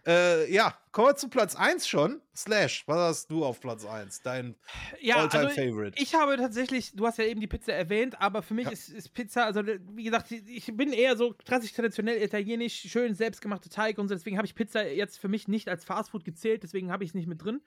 äh, 0.05 0.51
ja, 0.53 0.77
kommen 0.91 1.07
wir 1.09 1.15
zu 1.15 1.29
Platz 1.29 1.55
1 1.55 1.87
schon. 1.87 2.21
Slash, 2.35 2.83
was 2.87 2.97
hast 2.97 3.31
du 3.31 3.43
auf 3.43 3.59
Platz 3.59 3.85
1? 3.85 4.21
Dein 4.21 4.55
Ja, 5.01 5.17
All-Time 5.17 5.49
also 5.49 5.55
Favorite. 5.55 5.97
ich 5.97 6.13
habe 6.13 6.37
tatsächlich, 6.37 6.91
du 6.93 7.05
hast 7.07 7.17
ja 7.17 7.25
eben 7.25 7.41
die 7.41 7.47
Pizza 7.47 7.73
erwähnt, 7.73 8.19
aber 8.21 8.41
für 8.43 8.53
mich 8.53 8.65
Ja. 8.65 8.71
ist, 8.71 8.89
ist 8.89 9.13
Pizza, 9.13 9.45
also 9.45 9.63
wie 9.65 10.03
gesagt, 10.03 10.31
ich 10.31 10.65
bin 10.75 10.93
eher 10.93 11.15
so 11.17 11.33
klassisch 11.33 11.73
traditionell 11.73 12.21
italienisch, 12.21 12.75
schön 12.89 13.15
selbstgemachte 13.15 13.69
Teig 13.69 13.97
und 13.97 14.07
so, 14.07 14.13
deswegen 14.15 14.37
habe 14.37 14.45
ich 14.45 14.55
Pizza 14.55 14.87
jetzt 14.87 15.17
für 15.17 15.27
mich 15.27 15.47
nicht 15.47 15.67
als 15.69 15.85
Fastfood 15.85 16.23
gezählt, 16.23 16.63
deswegen 16.63 16.91
habe 16.91 17.03
ich 17.03 17.11
es 17.11 17.13
nicht 17.15 17.27
mit 17.27 17.43
drin. 17.43 17.61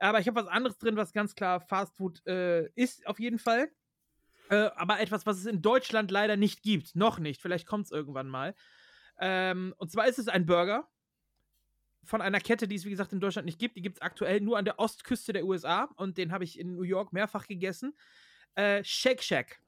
Aber 0.00 0.20
ich 0.20 0.26
habe 0.26 0.40
was 0.40 0.48
anderes 0.48 0.78
drin, 0.78 0.96
was 0.96 1.12
ganz 1.12 1.34
klar 1.34 1.60
Fastfood 1.60 2.24
äh, 2.26 2.68
ist, 2.74 3.06
auf 3.06 3.18
jeden 3.18 3.38
Fall. 3.38 3.70
Äh, 4.50 4.70
aber 4.76 5.00
etwas, 5.00 5.26
was 5.26 5.38
es 5.38 5.46
in 5.46 5.62
Deutschland 5.62 6.10
leider 6.10 6.36
nicht 6.36 6.62
gibt. 6.62 6.96
Noch 6.96 7.18
nicht. 7.18 7.40
Vielleicht 7.40 7.66
kommt 7.66 7.86
es 7.86 7.90
irgendwann 7.90 8.28
mal. 8.28 8.54
Ähm, 9.20 9.74
und 9.78 9.90
zwar 9.90 10.06
ist 10.06 10.18
es 10.18 10.28
ein 10.28 10.46
Burger 10.46 10.88
von 12.04 12.22
einer 12.22 12.40
Kette, 12.40 12.66
die 12.66 12.76
es 12.76 12.84
wie 12.84 12.90
gesagt 12.90 13.12
in 13.12 13.20
Deutschland 13.20 13.46
nicht 13.46 13.58
gibt. 13.58 13.76
Die 13.76 13.82
gibt 13.82 13.96
es 13.96 14.02
aktuell 14.02 14.40
nur 14.40 14.56
an 14.56 14.64
der 14.64 14.78
Ostküste 14.78 15.32
der 15.32 15.44
USA 15.44 15.84
und 15.96 16.16
den 16.16 16.32
habe 16.32 16.44
ich 16.44 16.58
in 16.58 16.74
New 16.74 16.82
York 16.82 17.12
mehrfach 17.12 17.46
gegessen. 17.46 17.94
Äh, 18.54 18.82
Shake 18.84 19.22
Shack. 19.22 19.60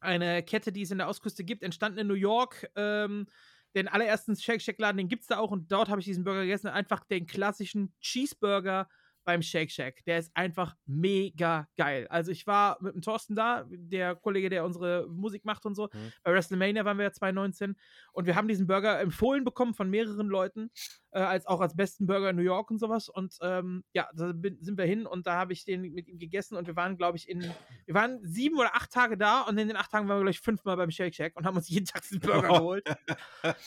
Eine 0.00 0.42
Kette, 0.42 0.72
die 0.72 0.82
es 0.82 0.90
in 0.90 0.98
der 0.98 1.08
Ostküste 1.08 1.44
gibt, 1.44 1.62
entstanden 1.62 1.98
in 1.98 2.06
New 2.06 2.14
York. 2.14 2.70
Ähm, 2.76 3.26
den 3.74 3.88
allerersten 3.88 4.34
Shake 4.36 4.62
Shack-Laden, 4.62 4.96
den 4.96 5.08
gibt 5.08 5.22
es 5.22 5.28
da 5.28 5.38
auch 5.38 5.50
und 5.50 5.70
dort 5.70 5.88
habe 5.88 6.00
ich 6.00 6.06
diesen 6.06 6.24
Burger 6.24 6.42
gegessen. 6.42 6.68
Einfach 6.68 7.04
den 7.04 7.26
klassischen 7.26 7.92
Cheeseburger 8.00 8.88
beim 9.28 9.42
Shake 9.42 9.70
Shack. 9.70 10.02
Der 10.06 10.20
ist 10.20 10.34
einfach 10.34 10.74
mega 10.86 11.68
geil. 11.76 12.06
Also 12.08 12.32
ich 12.32 12.46
war 12.46 12.78
mit 12.80 12.94
dem 12.94 13.02
Thorsten 13.02 13.36
da, 13.36 13.66
der 13.68 14.14
Kollege, 14.16 14.48
der 14.48 14.64
unsere 14.64 15.06
Musik 15.06 15.44
macht 15.44 15.66
und 15.66 15.74
so. 15.74 15.90
Mhm. 15.92 16.12
Bei 16.22 16.32
WrestleMania 16.32 16.82
waren 16.86 16.96
wir 16.96 17.04
ja 17.04 17.12
2019 17.12 17.76
und 18.14 18.26
wir 18.26 18.36
haben 18.36 18.48
diesen 18.48 18.66
Burger 18.66 18.98
empfohlen 18.98 19.44
bekommen 19.44 19.74
von 19.74 19.90
mehreren 19.90 20.28
Leuten, 20.28 20.70
äh, 21.10 21.20
als 21.20 21.46
auch 21.46 21.60
als 21.60 21.76
besten 21.76 22.06
Burger 22.06 22.30
in 22.30 22.36
New 22.36 22.42
York 22.42 22.70
und 22.70 22.78
sowas. 22.78 23.08
Und 23.08 23.36
ähm, 23.42 23.84
ja, 23.92 24.08
da 24.14 24.32
bin, 24.32 24.58
sind 24.60 24.78
wir 24.78 24.84
hin 24.84 25.06
und 25.06 25.26
da 25.26 25.34
habe 25.34 25.52
ich 25.52 25.64
den 25.64 25.82
mit 25.82 26.08
ihm 26.08 26.18
gegessen 26.18 26.56
und 26.56 26.66
wir 26.66 26.76
waren, 26.76 26.96
glaube 26.96 27.16
ich, 27.16 27.28
in, 27.28 27.52
wir 27.86 27.94
waren 27.94 28.20
sieben 28.22 28.58
oder 28.58 28.74
acht 28.74 28.92
Tage 28.92 29.16
da 29.16 29.42
und 29.42 29.56
in 29.58 29.68
den 29.68 29.76
acht 29.76 29.90
Tagen 29.90 30.08
waren 30.08 30.18
wir, 30.18 30.22
glaube 30.22 30.30
ich, 30.30 30.40
fünfmal 30.40 30.76
beim 30.76 30.90
Shake 30.90 31.14
Shack 31.14 31.36
und 31.36 31.46
haben 31.46 31.56
uns 31.56 31.68
jeden 31.68 31.86
Tag 31.86 32.02
diesen 32.02 32.20
Burger 32.20 32.48
geholt, 32.48 32.84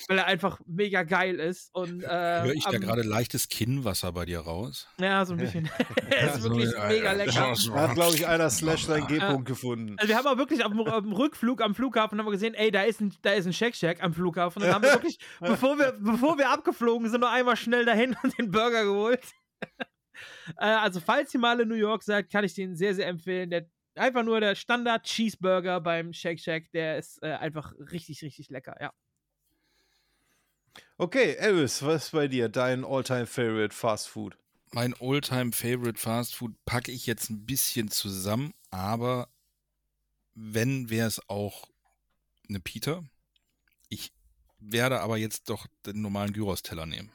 weil 0.08 0.18
er 0.18 0.26
einfach 0.26 0.60
mega 0.66 1.04
geil 1.04 1.40
ist. 1.40 1.74
Und, 1.74 2.04
äh, 2.04 2.08
höre 2.08 2.54
ich 2.54 2.64
da 2.64 2.78
gerade 2.78 3.02
leichtes 3.02 3.50
Kinnwasser 3.50 4.12
bei 4.12 4.26
dir 4.26 4.40
raus? 4.40 4.88
Ja, 5.00 5.26
so 5.26 5.34
ein 5.34 5.40
bisschen. 5.40 5.70
er 6.10 6.34
ist 6.34 6.44
wirklich 6.44 6.72
mega 6.88 7.12
lecker. 7.14 7.54
Da 7.74 7.88
hat, 7.88 7.96
glaube 7.96 8.16
ich, 8.16 8.28
einer 8.28 8.50
Slash 8.62 8.86
seinen 8.86 9.08
G-Punkt 9.08 9.48
gefunden. 9.48 9.96
Also 9.98 10.10
wir 10.10 10.18
haben 10.18 10.28
auch 10.28 10.38
wirklich 10.38 10.64
auf 10.64 10.72
dem, 10.72 10.82
auf 10.82 11.02
dem 11.02 11.14
Rückflug 11.14 11.62
am 11.62 11.76
Flughafen 11.76 12.20
haben 12.20 12.26
wir 12.26 12.32
gesehen, 12.32 12.54
ey, 12.54 12.72
da 12.72 12.84
ist 12.84 13.02
ein, 13.02 13.14
da 13.22 13.32
ist 13.32 13.46
ein 13.46 13.54
Shack 13.54 13.76
Shack 13.76 14.04
am 14.04 14.14
Flughafen. 14.14 14.62
Und 14.62 14.68
dann 14.68 14.76
haben 14.76 14.84
wir 14.84 14.92
wirklich, 14.92 15.20
bevor 15.40 15.78
wir, 15.78 15.94
bevor 16.00 16.38
wir 16.38 16.50
abgeflogen 16.50 17.10
sind, 17.10 17.22
noch 17.22 17.31
einmal 17.32 17.58
schnell 17.58 17.86
dahin 17.86 18.16
und 18.24 18.38
den 18.38 18.52
Burger 18.52 18.84
geholt. 18.84 19.24
äh, 20.58 20.66
also 20.66 21.00
falls 21.00 21.34
ihr 21.34 21.40
mal 21.40 21.60
in 21.60 21.68
New 21.68 21.76
York 21.76 22.04
seid, 22.04 22.30
kann 22.30 22.44
ich 22.44 22.54
den 22.54 22.76
sehr, 22.76 22.94
sehr 22.96 23.08
empfehlen. 23.08 23.50
Der, 23.50 23.66
einfach 23.96 24.24
nur 24.24 24.40
der 24.40 24.56
Standard 24.56 25.04
Cheeseburger 25.06 25.82
beim 25.82 26.14
Shake 26.14 26.40
Shack, 26.40 26.72
der 26.72 26.98
ist 26.98 27.22
äh, 27.24 27.34
einfach 27.34 27.74
richtig, 27.92 28.22
richtig 28.22 28.50
lecker, 28.50 28.76
ja. 28.80 28.94
Okay, 30.98 31.34
Elvis, 31.34 31.84
was 31.84 32.06
ist 32.06 32.12
bei 32.12 32.28
dir? 32.28 32.48
Dein 32.48 32.86
All-Time 32.86 33.26
Favorite 33.26 33.76
Fast 33.76 34.08
Food? 34.08 34.38
Mein 34.74 34.94
Alltime 35.02 35.52
Favorite 35.52 36.00
Fast 36.00 36.36
Food 36.36 36.54
packe 36.64 36.92
ich 36.92 37.06
jetzt 37.06 37.30
ein 37.30 37.46
bisschen 37.46 37.90
zusammen, 37.90 38.54
aber 38.70 39.28
wenn 40.34 40.90
wäre 40.90 41.08
es 41.08 41.28
auch 41.28 41.68
eine 42.48 42.60
Pita. 42.60 43.04
Ich 43.90 44.14
werde 44.60 45.02
aber 45.02 45.18
jetzt 45.18 45.50
doch 45.50 45.68
den 45.86 46.02
normalen 46.02 46.32
Gyros-Teller 46.34 46.86
nehmen. 46.86 47.12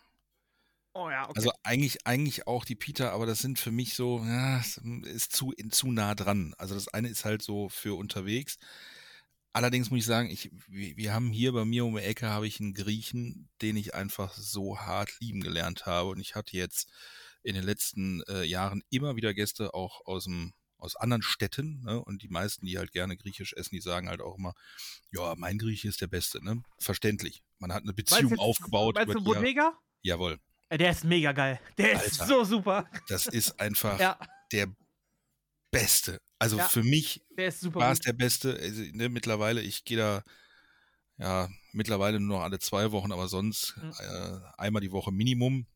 Oh 0.99 1.11
ja, 1.11 1.25
okay. 1.25 1.35
Also 1.37 1.53
eigentlich, 1.63 2.07
eigentlich 2.07 2.47
auch 2.47 2.65
die 2.65 2.75
Pita, 2.75 3.11
aber 3.11 3.27
das 3.27 3.41
sind 3.41 3.59
für 3.59 3.71
mich 3.71 3.95
so, 3.95 4.21
ja, 4.25 4.63
ist 5.03 5.37
zu, 5.37 5.53
zu 5.71 5.93
nah 5.93 6.15
dran. 6.15 6.55
Also 6.57 6.75
das 6.75 6.89
eine 6.89 7.09
ist 7.09 7.27
halt 7.27 7.43
so 7.43 7.69
für 7.69 7.99
unterwegs. 7.99 8.57
Allerdings 9.53 9.91
muss 9.91 10.01
ich 10.01 10.07
sagen, 10.07 10.31
ich, 10.31 10.51
wir 10.69 11.13
haben 11.13 11.31
hier 11.31 11.53
bei 11.53 11.67
mir 11.67 11.85
um 11.85 11.97
die 11.97 12.03
Ecke 12.03 12.29
habe 12.29 12.47
ich 12.47 12.61
einen 12.61 12.73
Griechen, 12.73 13.51
den 13.61 13.77
ich 13.77 13.95
einfach 13.95 14.33
so 14.35 14.79
hart 14.79 15.21
lieben 15.21 15.43
gelernt 15.43 15.85
habe. 15.85 16.11
Und 16.11 16.21
ich 16.21 16.35
hatte 16.35 16.57
jetzt 16.57 16.89
in 17.43 17.55
den 17.55 17.65
letzten 17.65 18.23
äh, 18.23 18.45
Jahren 18.45 18.83
immer 18.89 19.17
wieder 19.17 19.35
Gäste 19.35 19.75
auch 19.75 20.07
aus 20.07 20.25
dem 20.25 20.55
aus 20.79 20.97
anderen 20.97 21.23
Städten, 21.23 21.83
ne? 21.85 22.03
Und 22.03 22.23
die 22.23 22.29
meisten, 22.29 22.67
die 22.67 22.77
halt 22.77 22.93
gerne 22.93 23.17
Griechisch 23.17 23.55
essen, 23.55 23.75
die 23.75 23.81
sagen 23.81 24.09
halt 24.11 24.21
auch 24.21 24.37
immer, 24.37 24.53
ja, 25.11 25.35
mein 25.37 25.57
Grieche 25.57 25.89
ist 25.89 26.03
der 26.03 26.07
Beste, 26.07 26.45
ne? 26.45 26.63
Verständlich. 26.79 27.43
Man 27.59 27.73
hat 27.73 27.83
eine 27.83 27.95
Beziehung 27.95 28.31
jetzt- 28.31 28.41
aufgebaut. 28.41 28.95
Meinst 28.95 29.15
du. 29.15 29.25
Bodega? 29.25 29.73
Jawohl. 30.03 30.39
Äh, 30.69 30.79
Der 30.79 30.91
ist 30.91 31.05
mega 31.05 31.33
geil. 31.33 31.61
Der 31.79 31.93
ist 31.93 32.21
Alter. 32.21 32.27
so 32.35 32.45
super. 32.45 32.87
Das 33.09 33.27
ist 33.27 33.59
einfach 33.61 33.99
Ja, 34.01 34.19
der 34.53 34.69
Beste. 35.71 36.19
Also 36.39 36.59
Ja. 36.59 36.65
für 36.69 36.83
mich 36.83 37.25
ist 37.37 37.75
war 37.75 37.93
es 37.93 38.01
der 38.01 38.13
Beste. 38.13 38.59
Also, 38.61 38.83
ne, 38.93 39.09
mittlerweile, 39.09 39.61
ich 39.63 39.85
gehe 39.85 39.97
da 39.97 40.23
ja 41.19 41.49
mittlerweile 41.73 42.21
nur 42.21 42.39
noch 42.39 42.45
alle 42.45 42.59
zwei 42.59 42.93
Wochen, 42.93 43.13
aber 43.13 43.29
sonst 43.29 43.77
Mhm. 43.77 43.93
äh, 44.01 44.39
einmal 44.59 44.81
die 44.83 44.93
Woche 44.93 45.13
Minimum. 45.13 45.67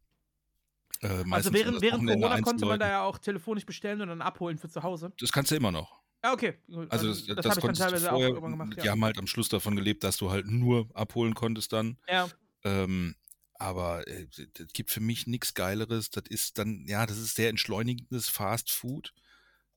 Äh, 1.02 1.24
Also 1.30 1.52
während, 1.52 1.76
das 1.76 1.82
während 1.82 2.06
Corona 2.06 2.40
konnte 2.40 2.66
man 2.66 2.78
da 2.78 2.88
ja 2.88 3.02
auch 3.02 3.18
telefonisch 3.18 3.64
bestellen 3.64 4.00
und 4.02 4.08
dann 4.08 4.20
abholen 4.20 4.58
für 4.58 4.68
zu 4.68 4.82
Hause. 4.82 5.12
Das 5.18 5.32
kannst 5.32 5.50
du 5.50 5.56
immer 5.56 5.72
noch. 5.72 6.00
Ja, 6.22 6.34
okay. 6.34 6.58
Gut. 6.66 6.90
Also 6.90 7.08
das, 7.08 7.24
das, 7.24 7.36
das, 7.36 7.46
habe 7.46 7.60
ich 7.60 7.64
dann 7.66 7.74
teilweise 7.74 8.08
vorher, 8.10 8.28
auch 8.28 8.32
irgendwann 8.34 8.50
gemacht. 8.52 8.76
Die 8.82 8.84
Ja. 8.86 8.92
haben 8.92 9.04
halt 9.04 9.18
am 9.18 9.26
Schluss 9.26 9.48
davon 9.48 9.76
gelebt, 9.76 10.04
dass 10.04 10.18
du 10.18 10.30
halt 10.30 10.46
nur 10.46 10.88
abholen 10.94 11.34
konntest 11.34 11.72
dann. 11.72 11.96
ja. 12.08 12.28
Ähm, 12.62 13.14
aber 13.60 14.08
äh, 14.08 14.26
es 14.36 14.72
gibt 14.72 14.90
für 14.90 15.00
mich 15.00 15.26
nichts 15.26 15.54
Geileres. 15.54 16.10
Das 16.10 16.24
ist 16.28 16.58
dann, 16.58 16.84
ja, 16.86 17.06
das 17.06 17.18
ist 17.18 17.34
sehr 17.34 17.50
entschleunigendes 17.50 18.28
Fast 18.28 18.70
Food. 18.70 19.14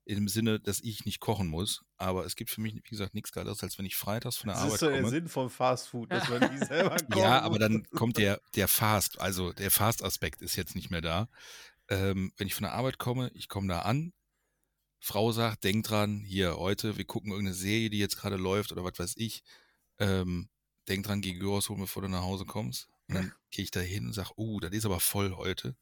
Im 0.06 0.28
Sinne, 0.28 0.60
dass 0.60 0.82
ich 0.82 1.06
nicht 1.06 1.22
kochen 1.22 1.48
muss. 1.48 1.86
Aber 1.98 2.26
es 2.26 2.36
gibt 2.36 2.50
für 2.50 2.60
mich, 2.60 2.76
wie 2.76 2.82
gesagt, 2.82 3.14
nichts 3.14 3.32
Geileres, 3.32 3.64
als 3.64 3.78
wenn 3.78 3.86
ich 3.86 3.96
freitags 3.96 4.36
von 4.38 4.50
der 4.50 4.56
Das 4.56 4.64
Arbeit 4.64 4.74
ist 4.74 4.80
so 4.82 4.88
der 4.88 4.98
komme. 4.98 5.10
Sinn 5.10 5.28
von 5.30 5.50
Fast 5.50 5.88
Food, 5.90 6.12
dass 6.12 6.28
man 6.28 6.52
die 6.52 6.58
selber 6.66 6.98
kochen 6.98 7.18
Ja, 7.18 7.42
aber 7.42 7.60
dann 7.60 7.84
kommt 7.90 8.18
der, 8.18 8.42
der 8.56 8.68
Fast, 8.68 9.20
also 9.22 9.54
der 9.54 9.72
Fast-Aspekt 9.72 10.42
ist 10.42 10.56
jetzt 10.56 10.76
nicht 10.76 10.90
mehr 10.90 11.02
da. 11.02 11.30
Ähm, 11.88 12.34
wenn 12.38 12.48
ich 12.48 12.56
von 12.56 12.64
der 12.64 12.74
Arbeit 12.74 12.98
komme, 12.98 13.32
ich 13.34 13.48
komme 13.48 13.68
da 13.68 13.80
an, 13.84 14.14
Frau 15.00 15.34
sagt, 15.34 15.66
denk 15.66 15.86
dran, 15.86 16.22
hier 16.22 16.58
heute, 16.58 16.98
wir 16.98 17.06
gucken 17.06 17.32
irgendeine 17.32 17.56
Serie, 17.56 17.90
die 17.90 18.00
jetzt 18.00 18.18
gerade 18.18 18.38
läuft 18.38 18.72
oder 18.72 18.86
was 18.86 18.98
weiß 18.98 19.16
ich. 19.18 19.44
Ähm, 20.00 20.50
denk 20.88 21.06
dran, 21.06 21.22
geh 21.22 21.34
Gyros 21.34 21.70
holen, 21.70 21.82
bevor 21.82 22.02
du 22.02 22.08
nach 22.08 22.24
Hause 22.24 22.46
kommst. 22.46 22.90
Und 23.18 23.24
dann 23.24 23.34
gehe 23.52 23.64
ich 23.64 23.72
da 23.72 23.80
hin 23.80 24.08
und 24.08 24.14
sage, 24.14 24.32
oh, 24.36 24.60
das 24.60 24.72
ist 24.72 24.86
aber 24.86 25.00
voll 25.00 25.34
heute. 25.36 25.76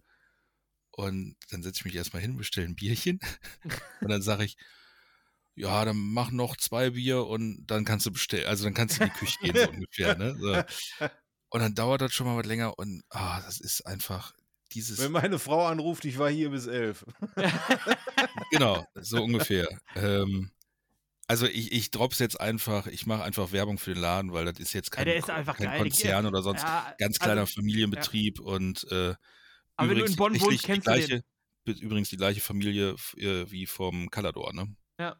Und 0.92 1.36
dann 1.50 1.64
setze 1.64 1.80
ich 1.80 1.86
mich 1.86 1.96
erstmal 1.96 2.22
hin, 2.22 2.38
bestelle 2.38 2.68
ein 2.68 2.76
Bierchen. 2.76 3.20
und 4.02 4.10
dann 4.10 4.22
sage 4.22 4.44
ich, 4.44 4.58
ja, 5.56 5.86
dann 5.86 5.98
mach 5.98 6.32
noch 6.32 6.58
zwei 6.58 6.92
Bier 6.92 7.26
und 7.26 7.66
dann 7.68 7.86
kannst 7.86 8.06
du 8.06 8.12
bestellen. 8.12 8.48
Also 8.48 8.64
dann 8.64 8.74
kannst 8.74 9.00
du 9.00 9.04
in 9.04 9.10
die 9.10 9.18
Küche 9.18 9.40
gehen, 9.42 9.56
so 9.56 9.70
ungefähr. 9.70 10.18
Ne? 10.18 10.36
So. 10.40 11.08
Und 11.50 11.60
dann 11.60 11.76
dauert 11.76 12.02
das 12.02 12.14
schon 12.14 12.28
mal 12.28 12.38
was 12.38 12.46
länger 12.46 12.78
und 12.80 13.04
ah, 13.10 13.42
das 13.42 13.60
ist 13.60 13.86
einfach 13.86 14.34
dieses, 14.74 15.00
Wenn 15.00 15.12
meine 15.12 15.38
Frau 15.38 15.68
anruft, 15.68 16.06
ich 16.06 16.18
war 16.18 16.30
hier 16.30 16.50
bis 16.50 16.68
elf. 16.68 17.06
genau, 18.52 18.86
so 18.96 19.22
ungefähr. 19.24 19.68
Ähm, 19.96 20.52
also 21.32 21.46
ich, 21.46 21.72
ich 21.72 21.92
drop's 21.92 22.20
jetzt 22.20 22.42
einfach, 22.42 22.88
ich 22.88 23.06
mache 23.06 23.24
einfach 23.24 23.54
Werbung 23.54 23.78
für 23.78 23.94
den 23.94 24.02
Laden, 24.02 24.34
weil 24.34 24.44
das 24.44 24.60
ist 24.60 24.74
jetzt 24.74 24.90
Ja, 24.90 24.98
kein, 24.98 25.06
der 25.06 25.16
ist 25.16 25.30
einfach 25.30 25.56
kein 25.56 25.68
geil. 25.68 25.80
Konzern 25.80 26.26
oder 26.26 26.42
sonst 26.42 26.62
Ja, 26.64 26.94
ganz 26.98 27.20
kleiner 27.20 27.42
also, 27.42 27.54
Familienbetrieb 27.54 28.42
und 28.42 28.84
äh, 28.92 29.16
Aber 29.78 29.90
wenn 29.90 30.00
du 30.00 30.04
in 30.04 30.16
Bonn 30.18 30.38
wohnst, 30.42 30.64
kennst 30.64 30.86
du 30.86 30.92
gleiche, 30.92 31.24
den. 31.66 31.78
Übrigens 31.78 32.10
die 32.10 32.18
gleiche 32.18 32.42
Familie 32.42 32.96
äh, 33.16 33.50
wie 33.50 33.66
vom 33.66 34.10
Calador, 34.10 34.52
ne? 34.54 34.76
Ja. 35.00 35.16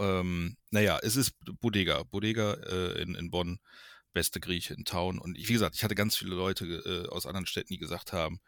Ähm, 0.00 0.56
naja, 0.70 0.98
es 1.02 1.14
ist 1.14 1.34
Bodega. 1.60 2.02
Bodega 2.02 2.54
äh, 2.54 3.00
in, 3.02 3.14
in 3.14 3.30
Bonn, 3.30 3.60
beste 4.12 4.40
Grieche 4.40 4.74
in 4.74 4.84
Town. 4.84 5.20
Und 5.20 5.38
ich, 5.38 5.48
wie 5.48 5.52
gesagt, 5.52 5.76
ich 5.76 5.84
hatte 5.84 5.94
ganz 5.94 6.16
viele 6.16 6.34
Leute 6.34 6.64
äh, 6.66 7.08
aus 7.10 7.26
anderen 7.26 7.46
Städten, 7.46 7.72
die 7.72 7.78
gesagt 7.78 8.12
haben, 8.12 8.40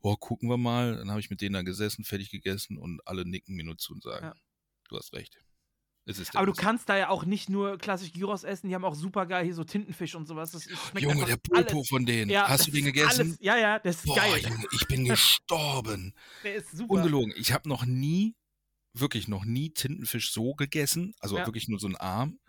boah, 0.00 0.16
gucken 0.20 0.48
wir 0.48 0.58
mal. 0.58 0.96
Dann 0.96 1.10
habe 1.10 1.18
ich 1.18 1.30
mit 1.30 1.40
denen 1.40 1.54
da 1.54 1.62
gesessen, 1.62 2.04
fertig 2.04 2.30
gegessen 2.30 2.78
und 2.78 3.00
alle 3.04 3.24
nicken 3.28 3.56
mir 3.56 3.64
nur 3.64 3.78
zu 3.78 3.94
und 3.94 4.04
sagen, 4.04 4.26
Ja. 4.26 4.34
du 4.90 4.96
hast 4.96 5.12
recht. 5.12 5.40
Aber 6.34 6.46
du 6.46 6.52
kannst 6.52 6.88
da 6.88 6.96
ja 6.96 7.08
auch 7.08 7.24
nicht 7.24 7.48
nur 7.48 7.78
klassisch 7.78 8.12
Gyros 8.12 8.42
essen, 8.44 8.68
die 8.68 8.74
haben 8.74 8.84
auch 8.84 8.94
super 8.94 9.26
geil 9.26 9.44
hier 9.44 9.54
so 9.54 9.64
Tintenfisch 9.64 10.14
und 10.14 10.26
sowas. 10.26 10.50
Das 10.52 10.66
Junge, 10.98 11.24
der 11.24 11.36
Pulpo 11.36 11.76
alles. 11.78 11.88
von 11.88 12.06
denen. 12.06 12.30
Ja, 12.30 12.48
Hast 12.48 12.66
du 12.66 12.70
den 12.72 12.84
gegessen? 12.86 13.20
Alles, 13.20 13.38
ja, 13.40 13.56
ja, 13.56 13.78
das 13.78 13.96
ist 13.96 14.06
Boah, 14.06 14.16
geil. 14.16 14.38
Junge, 14.42 14.64
ich 14.72 14.86
bin 14.88 15.04
gestorben. 15.06 16.14
Der 16.42 16.56
ist 16.56 16.72
super. 16.72 16.94
Ungelogen. 16.94 17.32
Ich 17.36 17.52
habe 17.52 17.68
noch 17.68 17.84
nie, 17.84 18.34
wirklich 18.92 19.28
noch 19.28 19.44
nie 19.44 19.70
Tintenfisch 19.70 20.32
so 20.32 20.54
gegessen. 20.54 21.14
Also 21.20 21.36
Ja. 21.38 21.46
wirklich 21.46 21.68
nur 21.68 21.78
so 21.78 21.86
ein 21.86 21.96
Arm. 21.96 22.40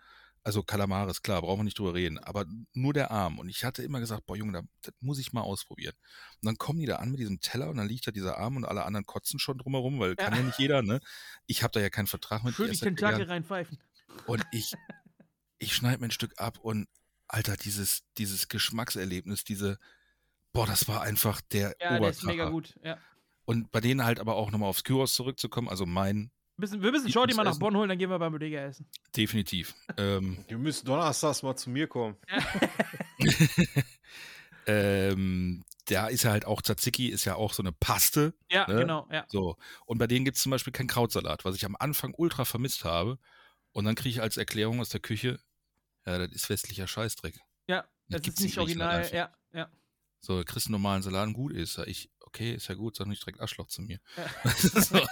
Also 0.44 0.62
Kalamaris, 0.64 1.22
klar, 1.22 1.40
brauchen 1.42 1.60
wir 1.60 1.64
nicht 1.64 1.78
drüber 1.78 1.94
reden. 1.94 2.18
Aber 2.18 2.44
nur 2.72 2.92
der 2.92 3.10
Arm. 3.12 3.38
Und 3.38 3.48
ich 3.48 3.64
hatte 3.64 3.82
immer 3.84 4.00
gesagt, 4.00 4.26
boah, 4.26 4.36
Junge, 4.36 4.52
da- 4.52 4.62
das 4.82 4.92
muss 5.00 5.18
ich 5.20 5.32
mal 5.32 5.42
ausprobieren. 5.42 5.94
Und 6.40 6.46
dann 6.46 6.56
kommen 6.58 6.80
die 6.80 6.86
da 6.86 6.96
an 6.96 7.10
mit 7.12 7.20
diesem 7.20 7.40
Teller 7.40 7.68
und 7.70 7.76
dann 7.76 7.88
liegt 7.88 8.06
da 8.06 8.10
dieser 8.10 8.38
Arm 8.38 8.56
und 8.56 8.64
alle 8.64 8.84
anderen 8.84 9.06
kotzen 9.06 9.38
schon 9.38 9.58
drumherum, 9.58 10.00
weil 10.00 10.16
kann 10.16 10.32
Ja. 10.32 10.40
ja 10.40 10.44
nicht 10.46 10.58
jeder, 10.58 10.82
ne? 10.82 11.00
Ich 11.46 11.62
habe 11.62 11.70
da 11.72 11.80
ja 11.80 11.90
keinen 11.90 12.08
Vertrag 12.08 12.42
mit. 12.42 12.54
Schön 12.56 12.70
die 12.72 12.76
ja 12.76 12.84
Tentakel 12.84 13.24
reinpfeifen. 13.26 13.78
Und 14.26 14.42
ich, 14.50 14.74
ich 15.58 15.74
schneide 15.76 16.00
mir 16.00 16.06
ein 16.08 16.10
Stück 16.10 16.32
ab 16.40 16.58
und 16.58 16.88
Alter, 17.28 17.56
dieses, 17.56 18.02
dieses 18.18 18.48
Geschmackserlebnis, 18.48 19.44
diese, 19.44 19.78
boah, 20.52 20.66
das 20.66 20.88
war 20.88 21.02
einfach 21.02 21.40
der 21.40 21.76
Ja, 21.80 21.98
der 22.00 22.10
ist 22.10 22.24
Oberkracher. 22.24 22.26
mega 22.26 22.48
gut. 22.50 22.74
Ja. 22.82 22.98
Und 23.44 23.70
bei 23.70 23.80
denen 23.80 24.04
halt 24.04 24.18
aber 24.20 24.34
auch 24.34 24.50
nochmal 24.50 24.68
aufs 24.68 24.84
Gyros 24.84 25.14
zurückzukommen, 25.14 25.68
also 25.68 25.86
mein, 25.86 26.30
müssen, 26.62 26.82
wir 26.82 26.90
müssen 26.92 27.10
Shorty 27.12 27.34
mal 27.34 27.44
nach. 27.44 27.58
Bonn 27.58 27.76
holen, 27.76 27.88
dann 27.90 27.98
gehen 27.98 28.08
wir 28.08 28.18
beim 28.18 28.32
Bodega 28.32 28.60
essen. 28.60 28.86
definitiv. 29.14 29.74
ähm, 29.98 30.42
Die 30.48 30.54
müssen 30.56 30.86
donnerstags 30.86 31.42
mal 31.42 31.54
zu 31.56 31.68
mir 31.70 31.86
kommen. 31.86 32.16
ähm, 34.66 35.64
da 35.86 36.06
ist 36.06 36.22
ja 36.22 36.30
halt 36.30 36.44
auch 36.46 36.62
Tzatziki, 36.62 37.08
ist 37.08 37.24
ja 37.24 37.34
auch 37.34 37.52
so 37.52 37.62
eine 37.62 37.72
Paste. 37.72 38.34
Ja, 38.50 38.66
Ne? 38.68 38.76
genau. 38.76 39.08
Ja. 39.10 39.24
So. 39.28 39.56
Und 39.86 39.98
bei 39.98 40.06
denen 40.06 40.24
gibt 40.24 40.36
es 40.36 40.42
zum 40.42 40.50
Beispiel 40.50 40.72
keinen 40.72 40.86
Krautsalat, 40.86 41.44
was 41.44 41.56
ich 41.56 41.64
am 41.64 41.76
Anfang 41.78 42.14
ultra 42.16 42.44
vermisst 42.44 42.84
habe. 42.84 43.18
Und 43.72 43.84
dann 43.84 43.94
kriege 43.94 44.10
ich 44.10 44.22
als 44.22 44.36
Erklärung 44.36 44.80
aus 44.80 44.90
der 44.90 45.00
Küche, 45.00 45.40
ja, 46.06 46.18
das 46.18 46.30
ist 46.32 46.48
westlicher 46.48 46.86
Scheißdreck. 46.86 47.40
Ja, 47.68 47.82
Das 47.82 47.90
das 48.08 48.22
gibt's 48.22 48.40
ist 48.40 48.46
nicht 48.46 48.58
original. 48.58 49.08
Ja, 49.12 49.34
ja. 49.52 49.68
So, 50.20 50.38
du 50.38 50.44
kriegst 50.44 50.66
einen 50.68 50.72
normalen 50.72 51.02
Salat 51.02 51.26
und 51.26 51.32
gut 51.32 51.52
ist. 51.52 51.78
Ich, 51.78 52.10
okay, 52.32 52.54
ist 52.54 52.68
ja 52.68 52.74
gut, 52.74 52.96
sag 52.96 53.06
nicht 53.06 53.22
direkt 53.22 53.40
Arschloch 53.40 53.66
zu 53.66 53.82
mir. 53.82 53.98
Ja. 54.16 54.50
so, 54.56 55.06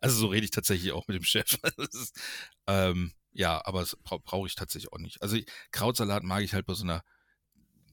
also 0.00 0.16
so 0.16 0.26
rede 0.28 0.44
ich 0.44 0.50
tatsächlich 0.50 0.92
auch 0.92 1.06
mit 1.06 1.16
dem 1.16 1.24
Chef. 1.24 1.58
Ist, 1.76 2.18
ähm, 2.66 3.12
ja, 3.32 3.64
aber 3.64 3.80
das 3.80 3.96
bra 3.96 4.16
brauche 4.16 4.46
ich 4.46 4.54
tatsächlich 4.54 4.92
auch 4.92 4.98
nicht. 4.98 5.22
Also 5.22 5.38
Krautsalat 5.70 6.22
mag 6.22 6.42
ich 6.42 6.54
halt 6.54 6.66
bei 6.66 6.74
so 6.74 6.84
einer 6.84 7.04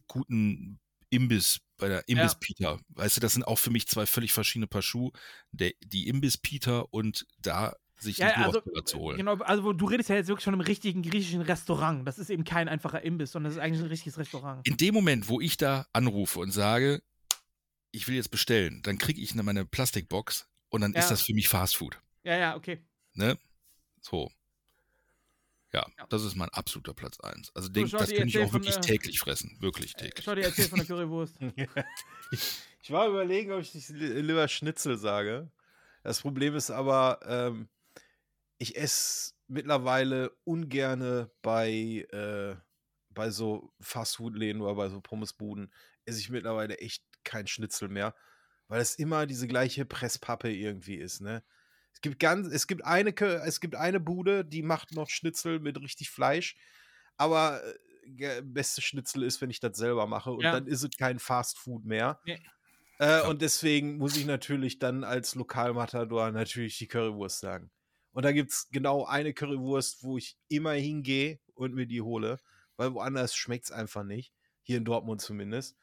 guten 0.07 0.80
Imbiss, 1.10 1.60
bei 1.77 1.90
der 1.90 2.07
Imbiss-Pita. 2.07 2.80
Weißt 2.90 3.18
du, 3.18 3.22
das 3.22 3.34
sind 3.34 3.44
auch 3.44 3.60
für 3.60 3.72
mich 3.72 3.88
zwei 3.88 4.06
völlig 4.06 4.32
verschiedene 4.32 4.68
Paar 4.68 4.82
Schuhe. 4.82 5.11
Der, 5.52 5.72
die 5.84 6.07
Imbiss-Pita 6.07 6.80
und 6.80 7.27
da 7.40 7.73
sich 7.98 8.18
Ja, 8.18 8.34
also, 8.34 8.61
zu 8.84 8.99
holen. 8.99 9.18
genau, 9.18 9.36
also 9.36 9.72
du 9.73 9.86
redest 9.86 10.10
ja 10.10 10.15
jetzt 10.15 10.27
wirklich 10.27 10.44
von 10.44 10.53
einem 10.53 10.61
richtigen 10.61 11.02
griechischen 11.02 11.41
Restaurant. 11.41 12.07
Das 12.07 12.19
ist 12.19 12.30
eben 12.30 12.44
kein 12.44 12.68
einfacher 12.68 13.02
Imbiss, 13.02 13.32
sondern 13.32 13.52
das 13.52 13.57
ist 13.57 13.64
eigentlich 13.64 13.82
ein 13.82 13.88
richtiges 13.88 14.18
Restaurant. 14.18 14.65
In 14.68 14.77
dem 14.77 14.94
Moment, 14.94 15.27
wo 15.27 15.40
ich 15.40 15.57
da 15.57 15.86
anrufe 15.94 16.40
und 16.40 16.52
sage, 16.52 17.02
ich 17.96 18.08
will 18.08 18.16
jetzt 18.16 18.32
bestellen, 18.32 18.82
dann 18.84 18.98
kriege 18.98 19.22
ich 19.22 19.34
meine 19.36 19.66
Plastikbox 19.66 20.48
und 20.70 20.82
dann 20.82 20.94
Ja. 20.94 21.00
ist 21.00 21.10
das 21.12 21.22
für 21.24 21.34
mich 21.34 21.48
Fast 21.48 21.76
Food. 21.78 22.00
Ja, 22.24 22.36
ja, 22.38 22.56
okay. 22.56 22.80
Ne? 23.14 23.38
So. 24.02 24.32
Ja, 25.74 25.86
Ja. 25.98 26.08
das 26.08 26.24
ist 26.24 26.36
mein 26.36 26.50
absoluter 26.50 26.94
Platz 26.94 27.20
1. 27.20 27.52
Also 27.56 27.70
den, 27.70 27.88
schau, 27.90 27.98
das 27.98 28.10
könnte 28.10 28.26
ich 28.28 28.36
erzähl 28.36 28.48
auch 28.48 28.54
wirklich 28.54 28.74
der- 28.76 28.82
täglich 28.82 29.20
fressen. 29.20 29.58
Wirklich 29.60 29.94
täglich. 29.94 30.24
Shorty 30.24 30.42
erzählt 30.42 30.70
von 30.70 30.80
der 30.80 30.88
Currywurst. 30.88 31.36
Ich 32.82 32.92
war 32.92 33.08
überlegen, 33.08 33.52
ob 33.52 33.62
ich 33.62 33.74
nicht 33.74 33.90
li- 33.90 34.22
lieber 34.22 34.48
Schnitzel 34.48 34.96
sage. 34.98 35.50
Das 36.04 36.22
Problem 36.22 36.56
ist 36.56 36.70
aber, 36.70 37.20
ähm, 37.26 37.68
ich 38.60 38.76
esse 38.78 39.34
mittlerweile 39.48 40.30
ungerne 40.44 41.32
bei, 41.42 42.06
äh, 42.12 42.56
bei 43.10 43.32
so 43.32 43.74
Fastfood-Läden 43.80 44.62
oder 44.62 44.76
bei 44.76 44.90
so 44.90 45.02
Pommesbuden, 45.02 45.74
esse 46.06 46.20
ich 46.20 46.30
mittlerweile 46.30 46.78
echt 46.78 47.04
kein 47.26 47.47
Schnitzel 47.47 47.89
mehr, 47.89 48.15
weil 48.68 48.81
es 48.81 48.95
immer 48.95 49.26
diese 49.26 49.47
gleiche 49.47 49.85
Presspappe 49.85 50.52
irgendwie 50.52 50.95
ist, 50.95 51.22
ne? 51.22 51.43
Es 51.93 52.02
gibt 52.02 52.19
ganz, 52.19 52.47
es 52.47 52.68
gibt 52.68 52.84
eine, 52.84 53.15
es 53.45 53.61
gibt 53.61 53.76
eine 53.76 53.99
Bude, 53.99 54.43
die 54.43 54.61
macht 54.64 54.93
noch 54.93 55.10
Schnitzel 55.10 55.60
mit 55.60 55.80
richtig 55.80 56.10
Fleisch, 56.10 56.56
aber 57.18 57.61
äh, 58.19 58.41
beste 58.43 58.81
Schnitzel 58.81 59.23
ist, 59.23 59.41
wenn 59.41 59.49
ich 59.49 59.60
das 59.61 59.77
selber 59.77 60.06
mache 60.06 60.31
und 60.31 60.43
Ja. 60.43 60.52
dann 60.52 60.68
ist 60.68 60.84
es 60.84 60.91
kein 60.97 61.19
Fastfood 61.19 61.85
mehr. 61.85 62.19
Nee. 62.26 62.39
Äh, 62.99 63.22
und 63.23 63.41
deswegen 63.41 63.97
muss 63.97 64.15
ich 64.15 64.26
natürlich 64.26 64.80
dann 64.80 65.03
als 65.03 65.35
Lokalmatador 65.35 66.31
natürlich 66.31 66.77
die 66.77 66.88
Currywurst 66.88 67.39
sagen. 67.39 67.72
Und 68.11 68.23
da 68.23 68.31
gibt 68.31 68.52
es 68.52 68.69
genau 68.72 69.06
eine 69.06 69.34
Currywurst, 69.34 70.03
wo 70.03 70.18
ich 70.18 70.38
immer 70.47 70.72
hingehe 70.73 71.39
und 71.53 71.73
mir 71.73 71.85
die 71.85 72.02
hole, 72.02 72.39
weil 72.77 72.93
woanders 72.93 73.35
schmeckt 73.35 73.65
es 73.65 73.72
einfach 73.72 74.03
nicht. 74.03 74.34
Hier 74.64 74.77
in 74.77 74.85
Dortmund 74.85 75.22
zumindest. 75.22 75.77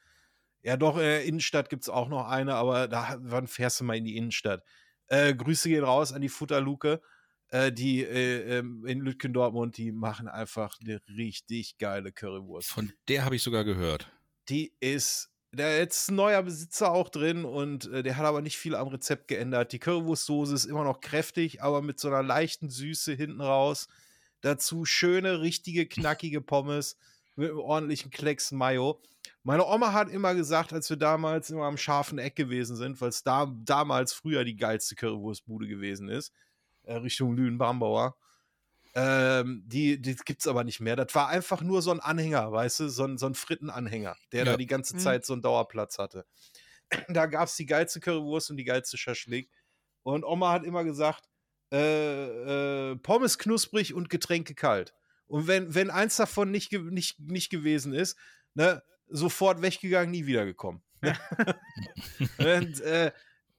Ja, 0.63 0.77
doch, 0.77 0.95
in 0.95 1.03
der 1.03 1.25
Innenstadt 1.25 1.69
gibt 1.69 1.83
es 1.83 1.89
auch 1.89 2.07
noch 2.07 2.27
eine, 2.27 2.55
aber 2.55 2.87
da 2.87 3.17
wann 3.19 3.47
fährst 3.47 3.81
du 3.81 3.83
mal 3.83 3.97
in 3.97 4.05
die 4.05 4.15
Innenstadt? 4.15 4.63
Äh, 5.07 5.35
Grüße 5.35 5.69
gehen 5.69 5.83
raus 5.83 6.13
an 6.13 6.21
die 6.21 6.29
Futterluke. 6.29 7.01
Äh, 7.49 7.71
die 7.71 8.01
äh, 8.03 8.57
ähm, 8.57 8.83
in 8.85 9.01
Lütgen 9.01 9.33
Dortmund, 9.33 9.77
die 9.77 9.91
machen 9.91 10.27
einfach 10.27 10.75
eine 10.81 10.99
richtig 11.15 11.77
geile 11.77 12.11
Currywurst. 12.11 12.69
Von 12.69 12.93
der 13.07 13.25
habe 13.25 13.35
ich 13.35 13.43
sogar 13.43 13.63
gehört. 13.63 14.11
Die 14.49 14.73
ist, 14.79 15.29
da 15.51 15.69
ist 15.69 15.77
jetzt 15.77 16.09
ein 16.09 16.15
neuer 16.15 16.41
Besitzer 16.41 16.91
auch 16.91 17.09
drin 17.09 17.45
und 17.45 17.85
äh, 17.91 18.01
der 18.01 18.17
hat 18.17 18.25
aber 18.25 18.41
nicht 18.41 18.57
viel 18.57 18.73
am 18.73 18.87
Rezept 18.87 19.27
geändert. 19.27 19.71
Die 19.71 19.77
Currywurstsoße 19.77 20.55
ist 20.55 20.65
immer 20.65 20.83
noch 20.83 20.99
kräftig, 20.99 21.61
aber 21.61 21.83
mit 21.83 21.99
so 21.99 22.07
einer 22.07 22.23
leichten 22.23 22.71
Süße 22.71 23.13
hinten 23.13 23.41
raus. 23.41 23.87
Dazu 24.41 24.83
schöne, 24.83 25.41
richtige, 25.41 25.85
knackige 25.85 26.41
Pommes 26.41 26.97
mit 27.35 27.49
einem 27.49 27.59
ordentlichen 27.59 28.09
Klecks 28.09 28.51
Mayo. 28.51 28.99
Meine 29.43 29.65
Oma 29.65 29.91
hat 29.91 30.09
immer 30.09 30.33
gesagt, 30.35 30.71
als 30.71 30.89
wir 30.89 30.97
damals 30.97 31.49
immer 31.49 31.65
am 31.65 31.77
scharfen 31.77 32.17
Eck 32.17 32.35
gewesen 32.35 32.75
sind, 32.77 32.99
weil 33.01 33.09
es 33.09 33.23
da, 33.23 33.51
damals 33.65 34.13
früher 34.13 34.43
die 34.45 34.55
geilste 34.55 34.95
Currywurstbude 34.95 35.67
gewesen 35.67 36.07
ist, 36.07 36.31
äh, 36.83 36.93
Richtung 36.95 37.35
Lünen-Bambauer. 37.35 38.15
Ähm, 38.95 39.63
die 39.65 39.99
die 39.99 40.15
gibt 40.15 40.41
es 40.41 40.47
aber 40.47 40.63
nicht 40.63 40.79
mehr. 40.79 40.95
Das 40.95 41.13
war 41.15 41.27
einfach 41.27 41.61
nur 41.61 41.81
so 41.81 41.89
ein 41.91 41.99
Anhänger, 41.99 42.51
weißt 42.51 42.81
du, 42.81 42.89
so 42.89 43.05
ein, 43.05 43.17
so 43.17 43.25
ein 43.25 43.33
Frittenanhänger, 43.33 44.15
der 44.31 44.45
da 44.45 44.51
Ja. 44.51 44.57
die 44.57 44.67
ganze 44.67 44.95
Mhm. 44.95 44.99
Zeit 44.99 45.25
so 45.25 45.33
einen 45.33 45.41
Dauerplatz 45.41 45.97
hatte. 45.97 46.25
Da 47.09 47.25
gab 47.25 47.47
es 47.47 47.55
die 47.55 47.65
geilste 47.65 47.99
Currywurst 47.99 48.51
und 48.51 48.57
die 48.57 48.65
geilste 48.65 48.97
Schaschlik. 48.97 49.49
Und 50.03 50.23
Oma 50.23 50.51
hat 50.51 50.63
immer 50.63 50.83
gesagt, 50.83 51.27
äh, 51.71 52.91
äh, 52.91 52.95
Pommes 52.97 53.39
knusprig 53.39 53.95
und 53.95 54.09
Getränke 54.11 54.53
kalt. 54.53 54.93
Und 55.25 55.47
wenn, 55.47 55.73
wenn 55.73 55.89
eins 55.89 56.17
davon 56.17 56.51
nicht, 56.51 56.69
ge- 56.69 56.81
nicht, 56.91 57.19
nicht 57.19 57.49
gewesen 57.49 57.93
ist, 57.93 58.15
ne, 58.53 58.83
sofort 59.13 59.61
weggegangen, 59.61 60.11
nie 60.11 60.25
wiedergekommen. 60.25 60.81
und 62.39 62.81
äh, 62.81 63.11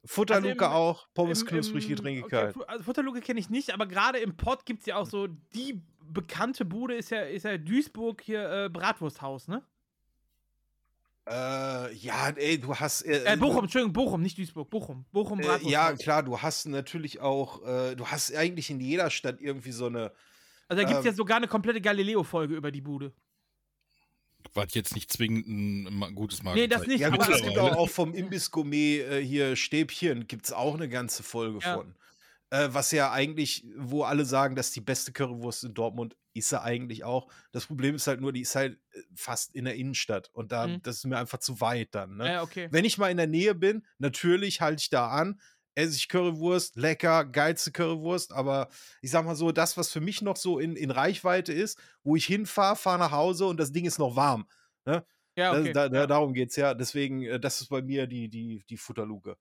Futterluke 0.05 0.67
Also 0.67 0.77
auch, 0.77 1.09
Pommes 1.15 1.43
Im- 1.43 1.47
knusprig, 1.49 1.89
Getränke 1.89 2.25
okay, 2.25 2.31
kalt. 2.53 2.69
Also 2.69 2.85
Futterluke 2.85 3.21
kenne 3.21 3.41
ich 3.41 3.49
nicht, 3.51 3.73
aber 3.73 3.87
gerade 3.87 4.19
im 4.19 4.37
Pott 4.37 4.67
gibt 4.67 4.81
es 4.81 4.87
ja 4.87 4.97
auch 4.97 5.07
so 5.07 5.29
die 5.55 5.81
bekannte 6.03 6.65
Bude, 6.65 6.95
ist 6.95 7.11
ja, 7.11 7.23
ist 7.23 7.45
ja 7.45 7.57
Duisburg 7.57 8.21
hier 8.23 8.65
äh, 8.65 8.69
Bratwursthaus, 8.69 9.49
ne? 9.49 9.63
Äh, 11.27 11.95
ja, 11.95 12.29
ey, 12.37 12.61
du 12.61 12.75
hast. 12.75 13.03
Äh, 13.03 13.25
Äh, 13.25 13.37
Bochum, 13.39 13.65
Entschuldigung, 13.65 13.95
Bochum, 13.95 14.21
nicht 14.21 14.37
Duisburg, 14.37 14.69
Bochum. 14.69 15.07
Bochum 15.11 15.41
Äh, 15.41 15.45
Bratwursthaus. 15.45 15.73
ja, 15.73 15.93
klar, 15.95 16.23
du 16.23 16.41
hast 16.43 16.67
natürlich 16.67 17.21
auch, 17.21 17.63
äh, 17.67 17.95
du 17.95 18.07
hast 18.07 18.35
eigentlich 18.35 18.69
in 18.69 18.81
jeder 18.81 19.09
Stadt 19.09 19.41
irgendwie 19.41 19.73
so 19.73 19.87
eine. 19.87 20.13
Also 20.69 20.83
da 20.83 20.89
gibt 20.89 21.01
es 21.01 21.07
ähm, 21.07 21.13
ja 21.13 21.17
sogar 21.17 21.39
eine 21.39 21.49
komplette 21.49 21.81
Galileo-Folge 21.81 22.55
über 22.55 22.71
die 22.71 22.83
Bude. 22.83 23.13
War 24.53 24.67
jetzt 24.69 24.95
nicht 24.95 25.13
zwingend 25.13 25.47
ein 25.49 26.15
gutes 26.15 26.41
Nee, 26.43 26.45
Marketing. 26.45 26.71
das 26.71 26.87
nicht, 26.87 27.01
Ja, 27.01 27.09
aber 27.09 27.19
gut, 27.25 27.35
es 27.35 27.43
gibt 27.43 27.59
auch, 27.59 27.77
auch 27.77 27.89
vom 27.89 28.15
Imbiss-Gourmet 28.15 29.01
äh, 29.01 29.25
hier 29.25 29.57
Stäbchen, 29.57 30.27
gibt 30.27 30.47
es 30.47 30.53
auch 30.53 30.75
eine 30.75 30.89
ganze 30.89 31.23
Folge 31.23 31.59
Ja. 31.63 31.75
von. 31.75 31.95
Äh, 32.51 32.69
was 32.73 32.93
ja 32.93 33.11
eigentlich, 33.11 33.65
wo 33.77 34.05
alle 34.05 34.25
sagen, 34.25 34.55
dass 34.55 34.71
die 34.71 34.81
beste 34.83 35.13
Currywurst 35.13 35.65
in 35.65 35.75
Dortmund 35.75 36.15
ist 36.35 36.51
sie 36.51 36.61
eigentlich 36.61 37.03
auch. 37.05 37.31
Das 37.53 37.67
Problem 37.67 37.95
ist 37.95 38.07
halt 38.07 38.21
nur, 38.21 38.33
die 38.33 38.43
ist 38.43 38.55
halt 38.55 38.79
äh, 38.93 39.01
fast 39.17 39.55
in 39.55 39.65
der 39.65 39.75
Innenstadt 39.77 40.31
und 40.35 40.53
da, 40.53 40.67
Mhm. 40.69 40.83
das 40.83 40.99
ist 40.99 41.05
mir 41.07 41.19
einfach 41.19 41.39
zu 41.39 41.61
weit 41.61 41.95
dann. 41.95 42.17
Ne? 42.17 42.27
Ja, 42.33 42.43
okay. 42.43 42.69
Wenn 42.71 42.85
ich 42.85 42.99
mal 42.99 43.11
in 43.11 43.17
der 43.17 43.27
Nähe 43.27 43.55
bin, 43.55 43.85
natürlich 43.99 44.61
halte 44.61 44.81
ich 44.83 44.91
da 44.91 45.09
an, 45.09 45.41
esse 45.75 45.97
ich 45.97 46.09
Currywurst, 46.09 46.77
lecker, 46.77 47.25
geilste 47.25 47.73
Currywurst, 47.73 48.33
aber 48.33 48.69
ich 49.03 49.11
sag 49.11 49.25
mal 49.25 49.35
so, 49.35 49.53
das, 49.53 49.77
was 49.77 49.91
für 49.91 50.01
mich 50.01 50.23
noch 50.23 50.37
so 50.37 50.59
in, 50.59 50.77
in 50.77 50.91
Reichweite 50.91 51.53
ist, 51.53 51.79
wo 52.03 52.17
ich 52.17 52.27
hinfahre, 52.27 52.77
fahre 52.77 52.99
nach 52.99 53.13
Hause 53.13 53.47
und 53.47 53.59
das 53.59 53.73
Ding 53.73 53.85
ist 53.85 53.99
noch 53.99 54.17
warm. 54.17 54.47
Ne? 54.85 55.05
Ja, 55.37 55.53
Das, 55.53 55.63
okay. 55.63 55.73
da, 55.73 55.89
da, 55.89 56.01
ja. 56.01 56.07
Darum 56.07 56.33
geht's 56.33 56.57
ja. 56.57 56.75
Deswegen, 56.75 57.23
äh, 57.23 57.41
das 57.41 57.61
ist 57.61 57.69
bei 57.69 57.83
mir 57.83 58.07
die, 58.07 58.29
die, 58.29 58.65
die 58.69 58.77
Futterluke. 58.77 59.37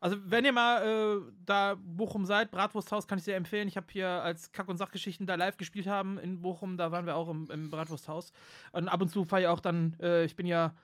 Also, 0.00 0.16
wenn 0.24 0.44
ihr 0.44 0.52
mal 0.52 0.82
äh, 0.82 1.32
da 1.44 1.76
Bochum 1.78 2.26
seid, 2.26 2.50
Bratwursthaus 2.50 3.06
kann 3.06 3.18
ich 3.18 3.24
sehr 3.24 3.36
empfehlen. 3.36 3.68
Ich 3.68 3.76
habe 3.76 3.86
hier 3.90 4.08
als 4.08 4.52
Kack- 4.52 4.68
und 4.68 4.76
Sachgeschichten 4.76 5.26
da 5.26 5.34
live 5.34 5.56
gespielt 5.56 5.86
haben 5.86 6.18
in 6.18 6.40
Bochum, 6.42 6.76
da 6.76 6.92
waren 6.92 7.06
wir 7.06 7.16
auch 7.16 7.28
im, 7.28 7.50
im 7.50 7.70
Bratwursthaus. 7.70 8.32
Und 8.72 8.88
ab 8.88 9.00
und 9.00 9.08
zu 9.08 9.24
fahre 9.24 9.42
ich 9.42 9.48
auch 9.48 9.60
dann, 9.60 9.96
äh, 10.00 10.24
ich 10.24 10.36
bin 10.36 10.46
ja 10.46 10.74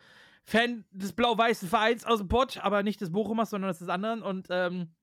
Fan 0.44 0.84
des 0.90 1.12
blau-weißen 1.12 1.68
Vereins 1.68 2.04
aus 2.04 2.18
dem 2.18 2.28
Pott, 2.28 2.58
aber 2.58 2.82
nicht 2.82 3.00
des 3.00 3.12
Bochumers, 3.12 3.50
sondern 3.50 3.70
des 3.70 3.88
anderen. 3.88 4.22
Und 4.22 4.48
ähm, 4.50 4.94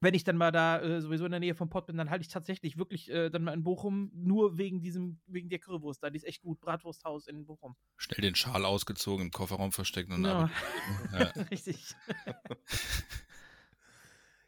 wenn 0.00 0.14
ich 0.14 0.24
dann 0.24 0.36
mal 0.36 0.52
da 0.52 0.80
äh, 0.80 1.00
sowieso 1.00 1.24
in 1.24 1.30
der 1.30 1.40
Nähe 1.40 1.54
vom 1.54 1.68
Pott 1.70 1.86
bin, 1.86 1.96
dann 1.96 2.10
halte 2.10 2.22
ich 2.22 2.28
tatsächlich 2.28 2.76
wirklich 2.78 3.10
äh, 3.10 3.30
dann 3.30 3.44
mal 3.44 3.52
in 3.54 3.62
Bochum 3.62 4.10
nur 4.14 4.58
wegen 4.58 4.80
diesem, 4.80 5.20
wegen 5.26 5.48
der 5.48 5.58
Currywurst 5.58 6.02
da. 6.02 6.10
Die 6.10 6.16
ist 6.16 6.24
echt 6.26 6.42
gut. 6.42 6.60
Bratwursthaus 6.60 7.26
in 7.26 7.44
Bochum. 7.46 7.76
Schnell 7.96 8.20
den 8.22 8.34
Schal 8.34 8.64
ausgezogen, 8.64 9.26
im 9.26 9.30
Kofferraum 9.30 9.72
versteckt 9.72 10.10
und 10.12 10.24
Ja. 10.24 10.50
Ja. 11.12 11.24
Richtig. 11.50 11.94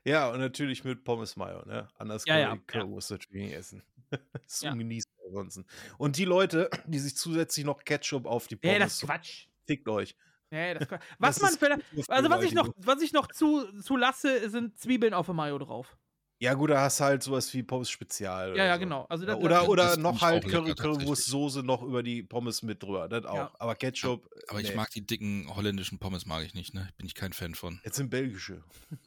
Ja, 0.04 0.30
und 0.30 0.38
natürlich 0.38 0.84
mit 0.84 1.04
Pommes 1.04 1.36
Mayo, 1.36 1.64
ne? 1.66 1.88
Anders 1.96 2.24
Ja, 2.26 2.34
kann 2.34 2.40
ja, 2.42 2.48
man 2.50 2.58
die 2.58 2.64
ja. 2.74 2.80
Currywurst 2.80 3.10
natürlich 3.10 3.44
nicht 3.48 3.54
essen. 3.56 3.82
ist 4.46 4.62
Ja. 4.62 4.72
ungenießbar 4.72 5.26
ansonsten. 5.28 5.66
Und 5.98 6.16
die 6.16 6.24
Leute, 6.24 6.70
die 6.86 6.98
sich 6.98 7.16
zusätzlich 7.16 7.66
noch 7.66 7.84
Ketchup 7.84 8.24
auf 8.26 8.46
die 8.46 8.54
Nee, 8.54 8.60
Pommes 8.72 8.78
das 8.78 8.92
ist 8.94 9.04
Quatsch. 9.04 9.46
fickt 9.66 9.88
euch. 9.88 10.16
Nee, 10.50 10.74
das 10.74 10.88
Quatsch. 10.88 11.02
Was 11.18 11.38
Das 11.38 11.42
man 11.42 11.58
vielleicht. 11.58 12.10
Also, 12.10 12.30
was 12.30 12.42
ich 12.44 12.52
noch, 12.52 12.70
was 12.76 13.02
ich 13.02 13.12
noch 13.12 13.28
zu, 13.28 13.80
zu 13.82 13.96
lasse, 13.96 14.48
sind 14.48 14.78
Zwiebeln 14.78 15.14
auf 15.14 15.26
der 15.26 15.34
Mayo 15.34 15.58
drauf. 15.58 15.96
Ja, 16.40 16.54
gut, 16.54 16.70
da 16.70 16.80
hast 16.82 17.00
du 17.00 17.04
halt 17.04 17.22
sowas 17.22 17.52
wie 17.52 17.64
Pommes 17.64 17.90
Spezial. 17.90 18.56
Ja, 18.56 18.64
ja, 18.66 18.74
so. 18.74 18.80
genau. 18.80 19.06
Also, 19.08 19.26
das, 19.26 19.36
Oder, 19.36 19.60
das, 19.60 19.68
oder 19.68 19.96
noch 19.96 20.16
ich 20.16 20.22
halt 20.22 20.44
Curry, 20.44 20.68
tatsächlich. 20.68 20.98
Currywurstsoße 21.00 21.62
noch 21.64 21.82
über 21.82 22.04
die 22.04 22.22
Pommes 22.22 22.62
mit 22.62 22.82
drüber. 22.82 23.08
Das 23.08 23.24
auch. 23.24 23.34
Ja. 23.34 23.52
Aber 23.58 23.74
Ketchup. 23.74 24.30
Aber 24.48 24.60
ich 24.60 24.70
nee. 24.70 24.76
mag 24.76 24.90
die 24.90 25.04
dicken 25.04 25.52
holländischen 25.54 25.98
Pommes 25.98 26.26
mag 26.26 26.44
ich 26.44 26.54
nicht, 26.54 26.74
ne? 26.74 26.88
Bin 26.96 27.06
ich 27.06 27.14
kein 27.14 27.32
Fan 27.32 27.54
von. 27.56 27.80
Jetzt 27.84 27.96
sind 27.96 28.10
belgische. 28.10 28.62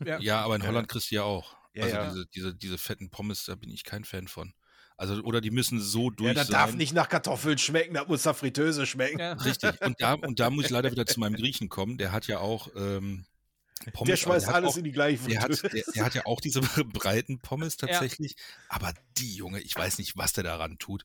ja. 0.05 0.19
Ja, 0.19 0.41
aber 0.41 0.55
in 0.55 0.61
Ja, 0.61 0.67
Holland 0.67 0.89
kriegst 0.89 1.09
du 1.11 1.15
ja 1.15 1.23
auch. 1.23 1.55
Ja, 1.73 1.83
also 1.83 1.95
ja. 1.95 2.09
Diese, 2.09 2.25
diese, 2.27 2.55
diese 2.55 2.77
fetten 2.77 3.09
Pommes, 3.09 3.45
da 3.45 3.55
bin 3.55 3.69
ich 3.69 3.85
kein 3.85 4.03
Fan 4.03 4.27
von. 4.27 4.53
Also, 5.01 5.19
oder 5.23 5.41
die 5.41 5.49
müssen 5.49 5.79
so 5.79 6.11
durch 6.11 6.27
Ja, 6.27 6.33
das 6.35 6.47
sein. 6.47 6.53
darf 6.53 6.75
nicht 6.75 6.93
nach 6.93 7.09
Kartoffeln 7.09 7.57
schmecken, 7.57 7.95
das 7.95 8.07
muss 8.07 8.23
nach 8.23 8.35
Fritteuse 8.35 8.85
schmecken. 8.85 9.17
Ja. 9.19 9.33
Richtig. 9.33 9.81
Und 9.81 9.99
da, 9.99 10.13
und 10.13 10.39
da 10.39 10.51
muss 10.51 10.65
ich 10.65 10.69
leider 10.69 10.91
wieder 10.91 11.05
zu 11.07 11.19
meinem 11.19 11.33
Griechen 11.35 11.69
kommen. 11.69 11.97
Der 11.97 12.11
hat 12.11 12.27
ja 12.27 12.37
auch 12.37 12.67
ähm, 12.75 13.25
Pommes. 13.93 14.07
Der 14.09 14.15
schmeißt 14.15 14.47
hat 14.47 14.53
alles 14.55 14.73
auch, 14.73 14.77
in 14.77 14.83
die 14.83 14.91
gleiche 14.91 15.27
der 15.27 15.41
hat, 15.41 15.55
Fritteuse. 15.55 15.83
der, 15.85 15.93
der 15.95 16.05
hat 16.05 16.13
ja 16.13 16.25
auch 16.27 16.39
diese 16.39 16.61
breiten 16.93 17.39
Pommes 17.39 17.77
tatsächlich. 17.77 18.35
Aber 18.69 18.93
die 19.17 19.33
Junge, 19.33 19.59
ich 19.61 19.75
weiß 19.75 19.97
nicht, 19.97 20.17
was 20.17 20.33
der 20.33 20.43
daran 20.43 20.77
tut. 20.77 21.03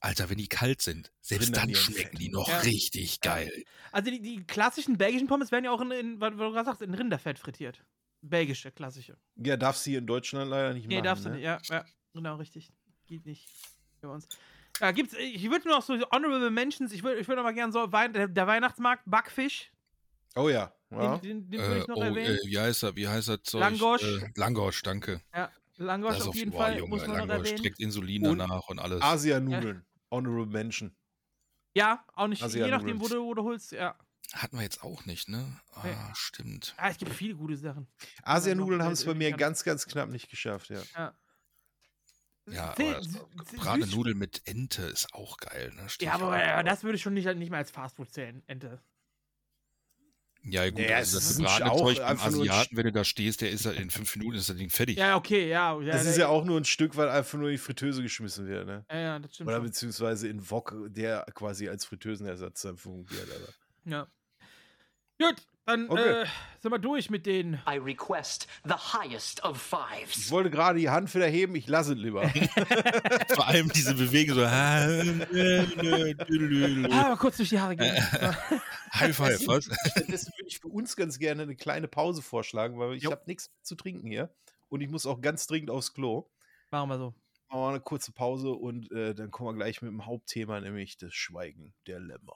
Alter, 0.00 0.28
wenn 0.28 0.38
die 0.38 0.48
kalt 0.48 0.82
sind, 0.82 1.12
selbst 1.20 1.56
dann 1.56 1.72
schmecken 1.76 2.18
die 2.18 2.28
noch 2.28 2.48
Ja. 2.48 2.58
richtig 2.58 3.20
Ja. 3.24 3.34
geil. 3.36 3.64
Also, 3.92 4.10
die, 4.10 4.20
die 4.20 4.44
klassischen 4.44 4.98
belgischen 4.98 5.28
Pommes 5.28 5.52
werden 5.52 5.64
ja 5.64 5.70
auch 5.70 5.80
in, 5.80 5.92
in 5.92 6.20
was 6.20 6.32
du 6.32 6.38
gerade 6.38 6.64
sagst, 6.64 6.82
in 6.82 6.92
Rinderfett 6.92 7.38
frittiert. 7.38 7.84
Belgische, 8.20 8.72
klassische. 8.72 9.16
Ja, 9.36 9.56
darfst 9.56 9.86
du 9.86 9.90
hier 9.90 10.00
in 10.00 10.06
Deutschland 10.08 10.50
leider 10.50 10.74
nicht 10.74 10.88
Nee, 10.88 10.96
machen. 10.96 11.04
darfst 11.04 11.24
du 11.24 11.28
ne? 11.28 11.36
nicht. 11.36 11.44
Ja, 11.44 11.60
ja, 11.70 11.84
genau, 12.12 12.34
richtig. 12.36 12.72
Geht 13.06 13.24
nicht 13.26 13.48
für 14.00 14.08
uns. 14.08 14.28
Ja, 14.80 14.90
gibt's, 14.92 15.14
ich 15.18 15.48
würde 15.50 15.68
noch 15.68 15.82
so 15.82 15.94
Honorable 16.10 16.50
Mentions, 16.50 16.92
ich 16.92 17.02
würde 17.02 17.20
ich 17.20 17.28
würd 17.28 17.36
noch 17.36 17.44
mal 17.44 17.54
gerne 17.54 17.72
so, 17.72 17.90
Wein, 17.92 18.12
der, 18.12 18.28
der 18.28 18.46
Weihnachtsmarkt, 18.46 19.04
Backfisch, 19.06 19.70
Oh 20.34 20.50
ja. 20.50 20.70
ja. 20.90 21.16
den, 21.18 21.48
den, 21.48 21.50
den 21.50 21.60
würde 21.60 21.74
Äh, 21.76 21.80
ich 21.80 21.86
noch 21.88 21.96
oh, 21.96 22.02
erwähnen. 22.02 22.34
äh, 22.36 22.46
wie 22.46 22.58
heißt 22.58 22.82
er? 22.82 22.94
Wie 22.96 23.08
heißt 23.08 23.28
er? 23.30 23.42
Zeug? 23.42 23.60
Langosch. 23.60 24.02
Äh, 24.02 24.30
Langosch, 24.36 24.82
danke. 24.82 25.22
ja, 25.34 25.50
Langosch 25.76 26.20
auf 26.20 26.34
jeden 26.34 26.50
boah, 26.50 26.64
Fall, 26.64 26.76
Junge, 26.78 26.90
muss 26.90 27.06
man 27.06 27.16
noch 27.16 27.26
Langosch 27.26 27.38
erwähnen. 27.48 27.62
trägt 27.62 27.80
Insulin 27.80 28.26
Und 28.26 28.38
danach 28.38 28.68
und 28.68 28.78
alles. 28.78 29.00
Asianudeln. 29.00 29.86
Honorable 30.10 30.46
Mention. 30.46 30.94
Ja, 31.74 32.04
auch 32.14 32.26
nicht, 32.26 32.42
je 32.46 32.60
ja, 32.60 32.68
nachdem, 32.68 33.00
wo 33.00 33.08
du, 33.08 33.22
wo 33.24 33.32
du 33.34 33.42
holst, 33.44 33.72
ja. 33.72 33.96
Hatten 34.34 34.56
wir 34.56 34.62
jetzt 34.62 34.82
auch 34.82 35.04
nicht, 35.06 35.28
ne? 35.28 35.46
Ah, 35.74 35.80
Nee. 35.84 35.94
stimmt. 36.14 36.74
Ah, 36.76 36.90
es 36.90 36.98
gibt 36.98 37.12
viele 37.12 37.34
gute 37.34 37.56
Sachen. 37.56 37.86
Asianudeln 38.22 38.78
noch 38.78 38.86
haben 38.86 38.92
es 38.92 39.04
bei 39.04 39.14
mir 39.14 39.30
ganz- 39.30 39.62
ganz, 39.62 39.64
ganz 39.64 39.86
knapp 39.86 40.08
nicht 40.10 40.28
geschafft, 40.28 40.68
ja. 40.70 40.82
Ja. 40.96 41.14
Ja, 42.48 42.70
aber 42.70 43.00
Süß- 43.00 43.94
Nudeln 43.94 44.18
mit 44.18 44.42
Ente 44.46 44.82
ist 44.82 45.12
auch 45.12 45.36
geil, 45.38 45.72
ne? 45.74 45.86
Ja, 46.00 46.12
aber 46.14 46.38
drauf. 46.38 46.64
das 46.64 46.84
würde 46.84 46.96
ich 46.96 47.02
schon 47.02 47.14
nicht, 47.14 47.26
nicht 47.36 47.50
mehr 47.50 47.58
als 47.58 47.70
Fastfood 47.70 48.12
zählen, 48.12 48.42
Ente. 48.46 48.80
Ja, 50.48 50.70
gut, 50.70 50.78
Ja, 50.78 50.98
also 50.98 51.18
das 51.18 51.30
ist 51.30 51.38
gebratene 51.38 51.76
Zeug 51.76 51.98
beim 51.98 52.20
Asiaten, 52.20 52.76
wenn 52.76 52.84
du 52.84 52.92
da 52.92 53.04
stehst, 53.04 53.40
der 53.40 53.50
ist 53.50 53.66
halt 53.66 53.80
in 53.80 53.90
fünf 53.90 54.14
Minuten 54.14 54.36
ist 54.36 54.48
das 54.48 54.56
Ding 54.56 54.70
fertig. 54.70 54.96
Ja, 54.96 55.16
okay, 55.16 55.48
ja. 55.48 55.80
ja 55.80 55.92
Das 55.92 56.06
ist 56.06 56.18
ja 56.18 56.28
auch 56.28 56.44
nur 56.44 56.60
ein 56.60 56.64
Stück, 56.64 56.96
weil 56.96 57.08
einfach 57.08 57.36
nur 57.36 57.48
in 57.48 57.54
die 57.54 57.58
Fritteuse 57.58 58.00
geschmissen 58.00 58.46
wird, 58.46 58.64
ne? 58.64 58.84
Ja, 58.88 58.98
ja, 58.98 59.18
das 59.18 59.34
stimmt. 59.34 59.48
Oder 59.48 59.56
schon. 59.56 59.66
beziehungsweise 59.66 60.28
in 60.28 60.48
Wok, 60.48 60.72
der 60.88 61.26
quasi 61.34 61.68
als 61.68 61.84
Fritteusenersatz 61.84 62.62
dann 62.62 62.76
fungiert. 62.76 63.26
Aber. 63.34 63.90
Ja. 63.90 64.06
Gut, 65.18 65.42
dann 65.66 65.90
Okay. 65.90 66.22
äh, 66.22 66.26
sind 66.60 66.70
wir 66.72 66.78
durch 66.78 67.10
mit 67.10 67.26
den. 67.26 67.54
I 67.68 67.78
request 67.78 68.46
the 68.64 68.74
highest 68.74 69.42
of 69.44 69.56
Ich 69.56 69.62
fives. 70.14 70.30
wollte 70.30 70.50
gerade 70.50 70.78
die 70.78 70.88
Hand 70.88 71.12
wieder 71.14 71.26
heben, 71.26 71.54
ich 71.56 71.66
lasse 71.68 71.92
es 71.94 71.98
lieber. 71.98 72.28
Vor 73.34 73.46
allem 73.46 73.68
diese 73.70 73.94
Bewegung 73.94 74.36
so. 74.36 74.44
Ah, 76.92 77.08
mal 77.08 77.16
kurz 77.16 77.36
durch 77.36 77.48
die 77.50 77.60
Haare 77.60 77.76
gehen. 77.76 77.94
High 78.94 79.14
five, 79.14 79.46
was? 79.46 79.68
Deswegen 80.08 80.36
würde 80.38 80.48
ich 80.48 80.58
für 80.60 80.68
uns 80.68 80.96
ganz 80.96 81.18
gerne 81.18 81.42
eine 81.42 81.56
kleine 81.56 81.88
Pause 81.88 82.22
vorschlagen, 82.22 82.78
weil 82.78 82.94
ich 82.94 83.06
habe 83.06 83.22
nichts 83.26 83.50
zu 83.62 83.74
trinken 83.74 84.06
hier. 84.08 84.30
Und 84.68 84.80
ich 84.80 84.88
muss 84.88 85.06
auch 85.06 85.20
ganz 85.20 85.46
dringend 85.46 85.70
aufs 85.70 85.92
Klo. 85.92 86.26
Machen 86.70 86.88
wir 86.90 86.98
so. 86.98 87.14
Machen 87.48 87.60
wir 87.60 87.68
eine 87.68 87.80
kurze 87.80 88.12
Pause 88.12 88.50
und 88.52 88.90
äh, 88.92 89.14
dann 89.14 89.30
kommen 89.30 89.50
wir 89.50 89.54
gleich 89.64 89.82
mit 89.82 89.90
dem 89.90 90.06
Hauptthema, 90.06 90.60
nämlich 90.60 90.96
das 90.96 91.14
Schweigen 91.14 91.74
der 91.86 92.00
Lämmer. 92.00 92.34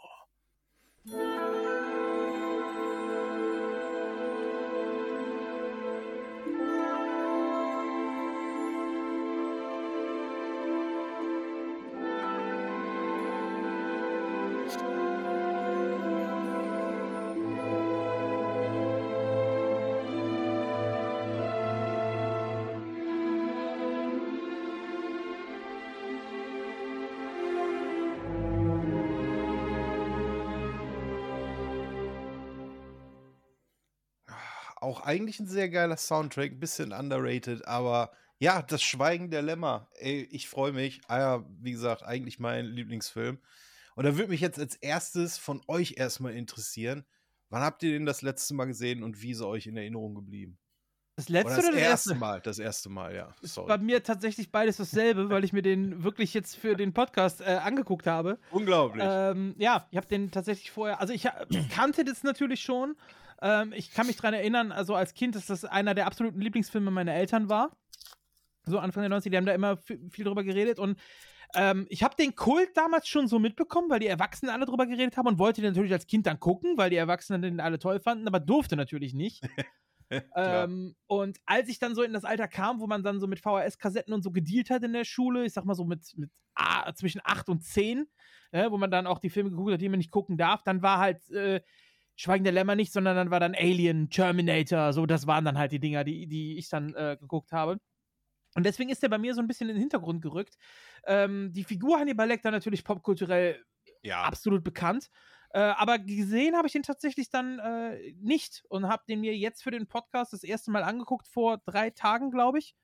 Auch 35.01 35.07
eigentlich 35.07 35.41
ein 35.41 35.47
sehr 35.47 35.71
geiler 35.71 35.97
Soundtrack, 35.97 36.53
ein 36.53 36.61
bisschen 36.61 36.93
underrated, 36.93 37.67
aber 37.67 38.13
ja, 38.39 38.61
das 38.61 38.83
Schweigen 38.83 39.31
der 39.31 39.41
Lämmer. 39.41 39.89
Ey, 39.95 40.29
ich 40.31 40.49
freue 40.49 40.73
mich. 40.73 41.01
Ah 41.09 41.19
ja, 41.19 41.45
wie 41.61 41.73
gesagt, 41.73 42.03
eigentlich 42.03 42.39
mein 42.39 42.67
Lieblingsfilm. 42.67 43.39
Und 43.95 44.05
da 44.05 44.17
würde 44.17 44.31
mich 44.31 44.43
jetzt 44.43 44.59
als 44.59 44.77
erstes 44.77 45.39
von 45.39 45.63
euch 45.69 45.95
erstmal 45.97 46.35
interessieren, 46.35 47.05
wann 47.49 47.63
habt 47.63 47.83
ihr 47.83 47.93
den 47.93 48.05
das 48.05 48.21
letzte 48.21 48.53
Mal 48.53 48.67
gesehen 48.67 49.03
und 49.03 49.23
wie 49.23 49.31
ist 49.31 49.41
er 49.41 49.49
euch 49.49 49.67
in 49.67 49.77
Erinnerung 49.79 50.15
geblieben? 50.15 50.59
Das 51.17 51.29
letzte 51.29 51.59
oder 51.59 51.69
oder 51.69 51.73
das 51.73 51.81
das 51.81 51.91
erste? 51.91 52.15
Mal? 52.15 52.41
Das 52.41 52.59
erste 52.59 52.89
Mal, 52.89 53.15
ja. 53.15 53.35
Bei 53.41 53.47
Sorry. 53.47 53.79
mir 53.79 54.03
tatsächlich 54.03 54.51
beides 54.51 54.79
dasselbe, 54.79 55.29
weil 55.29 55.45
ich 55.45 55.53
mir 55.53 55.63
den 55.63 56.03
wirklich 56.03 56.33
jetzt 56.33 56.57
für 56.57 56.77
den 56.77 56.95
Podcast 56.95 57.41
äh, 57.41 57.61
angeguckt 57.63 58.07
habe. 58.07 58.39
Unglaublich. 58.51 59.05
Ähm, 59.07 59.55
ja, 59.59 59.87
ich 59.91 59.97
habe 59.97 60.07
den 60.07 60.31
tatsächlich 60.31 60.71
vorher, 60.71 61.01
also 61.01 61.13
ich 61.13 61.29
kannte 61.71 62.05
das 62.05 62.23
natürlich 62.23 62.63
schon. 62.63 62.97
Ähm, 63.43 63.73
ich 63.75 63.93
kann 63.93 64.07
mich 64.07 64.17
daran 64.17 64.35
erinnern, 64.35 64.73
also 64.73 64.95
als 64.95 65.15
Kind, 65.15 65.35
dass 65.35 65.47
das 65.47 65.65
einer 65.65 65.95
der 65.95 66.07
absoluten 66.07 66.41
Lieblingsfilme 66.41 66.91
meiner 66.91 67.15
Eltern 67.15 67.49
war. 67.49 67.77
So 68.65 68.79
Anfang 68.79 69.03
der 69.03 69.19
90er, 69.19 69.31
die 69.31 69.37
haben 69.37 69.47
da 69.47 69.55
immer 69.55 69.77
viel 69.77 70.25
drüber 70.25 70.45
geredet 70.45 70.79
und 70.79 70.99
ähm, 71.55 71.87
ich 71.89 72.03
habe 72.03 72.15
den 72.17 72.35
Kult 72.35 72.77
damals 72.77 73.09
schon 73.09 73.27
so 73.27 73.39
mitbekommen, 73.39 73.91
weil 73.91 74.01
die 74.01 74.07
Erwachsenen 74.07 74.55
alle 74.55 74.67
drüber 74.67 74.87
geredet 74.87 75.17
haben 75.17 75.27
und 75.27 75.39
wollte 75.39 75.61
den 75.61 75.73
natürlich 75.73 75.93
als 75.93 76.07
Kind 76.07 76.27
dann 76.27 76.39
gucken, 76.39 76.77
weil 76.77 76.91
die 76.91 76.97
Erwachsenen 76.97 77.43
den 77.43 77.61
alle 77.61 77.79
toll 77.79 78.01
fanden, 78.01 78.27
aber 78.29 78.41
durfte 78.41 78.77
natürlich 78.77 79.15
nicht. 79.15 79.43
Ähm, 80.35 80.97
und 81.07 81.39
als 81.47 81.69
ich 81.69 81.79
dann 81.79 81.95
so 81.95 82.03
in 82.03 82.13
das 82.13 82.25
Alter 82.25 82.49
kam, 82.49 82.81
wo 82.81 82.87
man 82.87 83.05
dann 83.05 83.21
so 83.21 83.29
mit 83.29 83.39
VHS-Kassetten 83.39 84.13
und 84.13 84.23
so 84.23 84.33
gedealt 84.33 84.71
hat 84.71 84.83
in 84.83 84.93
der 84.93 85.05
Schule, 85.05 85.45
ich 85.45 85.53
sag 85.53 85.65
mal 85.65 85.75
so 85.75 85.85
mit, 85.85 86.01
mit 86.17 86.31
ah, 86.55 86.93
zwischen 86.95 87.21
8 87.23 87.49
und 87.49 87.63
10, 87.63 88.09
äh, 88.51 88.71
wo 88.71 88.77
man 88.77 88.91
dann 88.91 89.07
auch 89.07 89.21
die 89.21 89.31
Filme 89.31 89.51
geguckt 89.51 89.73
hat, 89.73 89.81
die 89.81 89.89
man 89.89 89.99
nicht 89.99 90.11
gucken 90.11 90.37
darf, 90.37 90.63
dann 90.65 90.83
war 90.83 90.99
halt 90.99 91.31
äh, 91.31 91.61
Schweigen 92.17 92.45
der 92.45 92.53
Lämmer 92.53 92.75
nicht, 92.75 92.93
sondern 92.93 93.17
dann 93.17 93.31
war 93.31 93.41
dann 93.41 93.55
Alien, 93.55 94.11
Terminator, 94.11 94.93
so, 94.93 95.07
das 95.07 95.27
waren 95.27 95.45
dann 95.45 95.57
halt 95.57 95.73
die 95.73 95.81
Dinger, 95.81 96.05
die, 96.05 96.27
die 96.27 96.59
ich 96.59 96.69
dann 96.69 96.95
äh, 96.95 97.17
geguckt 97.19 97.53
habe. 97.53 97.79
Und 98.55 98.67
deswegen 98.67 98.91
ist 98.91 99.03
der 99.03 99.09
bei 99.09 99.19
mir 99.19 99.35
so 99.35 99.41
ein 99.41 99.47
bisschen 99.47 99.69
in 99.69 99.77
den 99.77 99.81
Hintergrund 99.81 100.23
gerückt. 100.23 100.57
Ähm, 101.07 101.53
die 101.53 101.65
Figur 101.65 101.99
Hannibal 101.99 102.29
Lecter 102.29 102.51
natürlich 102.51 102.85
popkulturell 102.85 103.65
ja. 104.03 104.23
absolut 104.23 104.65
bekannt. 104.65 105.09
Äh, 105.53 105.59
aber 105.61 105.99
gesehen 105.99 106.57
habe 106.57 106.67
ich 106.69 106.73
den 106.73 106.83
tatsächlich 106.85 107.29
dann 107.31 107.59
äh, 107.59 108.13
nicht 108.21 108.63
und 108.69 108.87
habe 108.89 109.03
den 109.09 109.21
mir 109.21 109.37
jetzt 109.37 109.63
für 109.63 109.71
den 109.73 109.87
Podcast 109.87 110.33
das 110.33 110.45
erste 110.45 110.71
Mal 110.71 110.83
angeguckt 110.85 111.27
vor 111.27 111.59
drei 111.59 111.91
Tagen, 111.91 112.31
glaube 112.31 112.59
ich. 112.59 112.75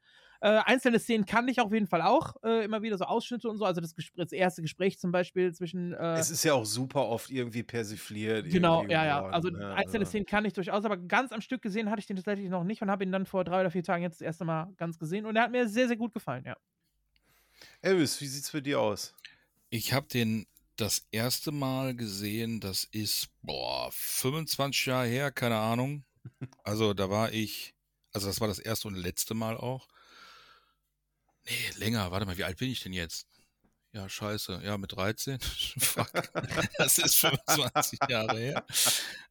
Äh, 0.43 0.61
einzelne 0.67 0.99
Szenen 0.99 1.25
kannte 1.25 1.51
ich 1.51 1.61
auf 1.61 1.73
jeden 1.73 1.87
Fall 1.87 2.03
auch, 2.03 2.35
äh, 2.43 2.63
immer 2.65 2.83
wieder 2.83 2.99
so 2.99 3.05
Ausschnitte 3.07 3.49
und 3.49 3.57
so. 3.57 3.65
Also 3.65 3.81
das, 3.81 3.95
Gespr 3.95 4.17
das 4.19 4.33
erste 4.33 4.61
Gespräch 4.61 4.99
zum 4.99 5.11
Beispiel 5.11 5.55
zwischen. 5.55 5.95
Äh, 5.95 6.19
Es 6.19 6.31
ist 6.31 6.45
ja 6.45 6.53
auch 6.53 6.67
super 6.67 7.07
oft 7.07 7.31
irgendwie 7.31 7.63
persifliert. 7.63 8.51
Genau, 8.51 8.81
irgendwie 8.81 8.93
ja, 8.93 9.07
ja. 9.07 9.27
Also 9.27 9.49
ne? 9.49 9.75
einzelne 9.75 10.01
Also- 10.01 10.11
Szenen 10.11 10.27
kann 10.27 10.45
ich 10.45 10.53
durchaus, 10.53 10.85
aber 10.85 10.99
ganz 10.99 11.33
am 11.33 11.41
Stück 11.41 11.63
gesehen 11.63 11.89
hatte 11.89 12.01
ich 12.01 12.07
den 12.07 12.17
tatsächlich 12.17 12.51
noch 12.51 12.65
nicht 12.65 12.83
und 12.83 12.91
habe 12.91 13.03
ihn 13.05 13.13
dann 13.13 13.25
vor 13.25 13.45
drei 13.45 13.61
oder 13.61 13.71
vier 13.71 13.83
Tagen 13.83 14.03
jetzt 14.03 14.21
das 14.21 14.27
erste 14.27 14.45
Mal 14.45 14.73
ganz 14.77 14.99
gesehen 14.99 15.25
und 15.25 15.37
er 15.37 15.45
hat 15.45 15.53
mir 15.53 15.69
sehr, 15.69 15.87
sehr 15.89 15.97
gut 15.97 16.13
gefallen, 16.13 16.45
ja. 16.45 16.57
Elvis, 17.81 18.21
wie 18.21 18.27
sieht's 18.27 18.51
für 18.51 18.61
dir 18.61 18.81
aus? 18.81 19.15
Ich 19.71 19.93
habe 19.95 20.07
den 20.07 20.47
das 20.77 21.07
erste 21.11 21.53
Mal 21.53 21.95
gesehen, 21.97 22.61
das 22.61 22.85
ist, 22.85 23.29
boah, 23.43 23.91
25 23.93 24.87
Jahre 24.87 25.07
her, 25.07 25.33
keine 25.33 25.57
Ahnung. 25.57 26.05
Also 26.65 26.93
da 26.93 27.09
war 27.09 27.33
ich, 27.33 27.75
also 28.13 28.27
das 28.27 28.41
war 28.41 28.49
das 28.49 28.59
erste 28.59 28.89
und 28.89 28.97
letzte 28.97 29.35
Mal 29.35 29.57
auch. 29.57 29.89
Nee, 31.45 31.71
länger, 31.77 32.11
warte 32.11 32.27
mal, 32.27 32.37
wie 32.37 32.45
alt 32.45 32.59
bin 32.59 32.71
ich 32.71 32.83
denn 32.83 32.93
jetzt? 32.93 33.29
Ja, 33.93 34.09
scheiße, 34.09 34.61
ja, 34.63 34.77
mit 34.77 34.93
13. 34.93 35.41
Fuck, 35.79 36.13
das 36.77 36.99
ist 36.99 37.17
25 37.17 37.99
Jahre 38.09 38.37
her. 38.37 38.67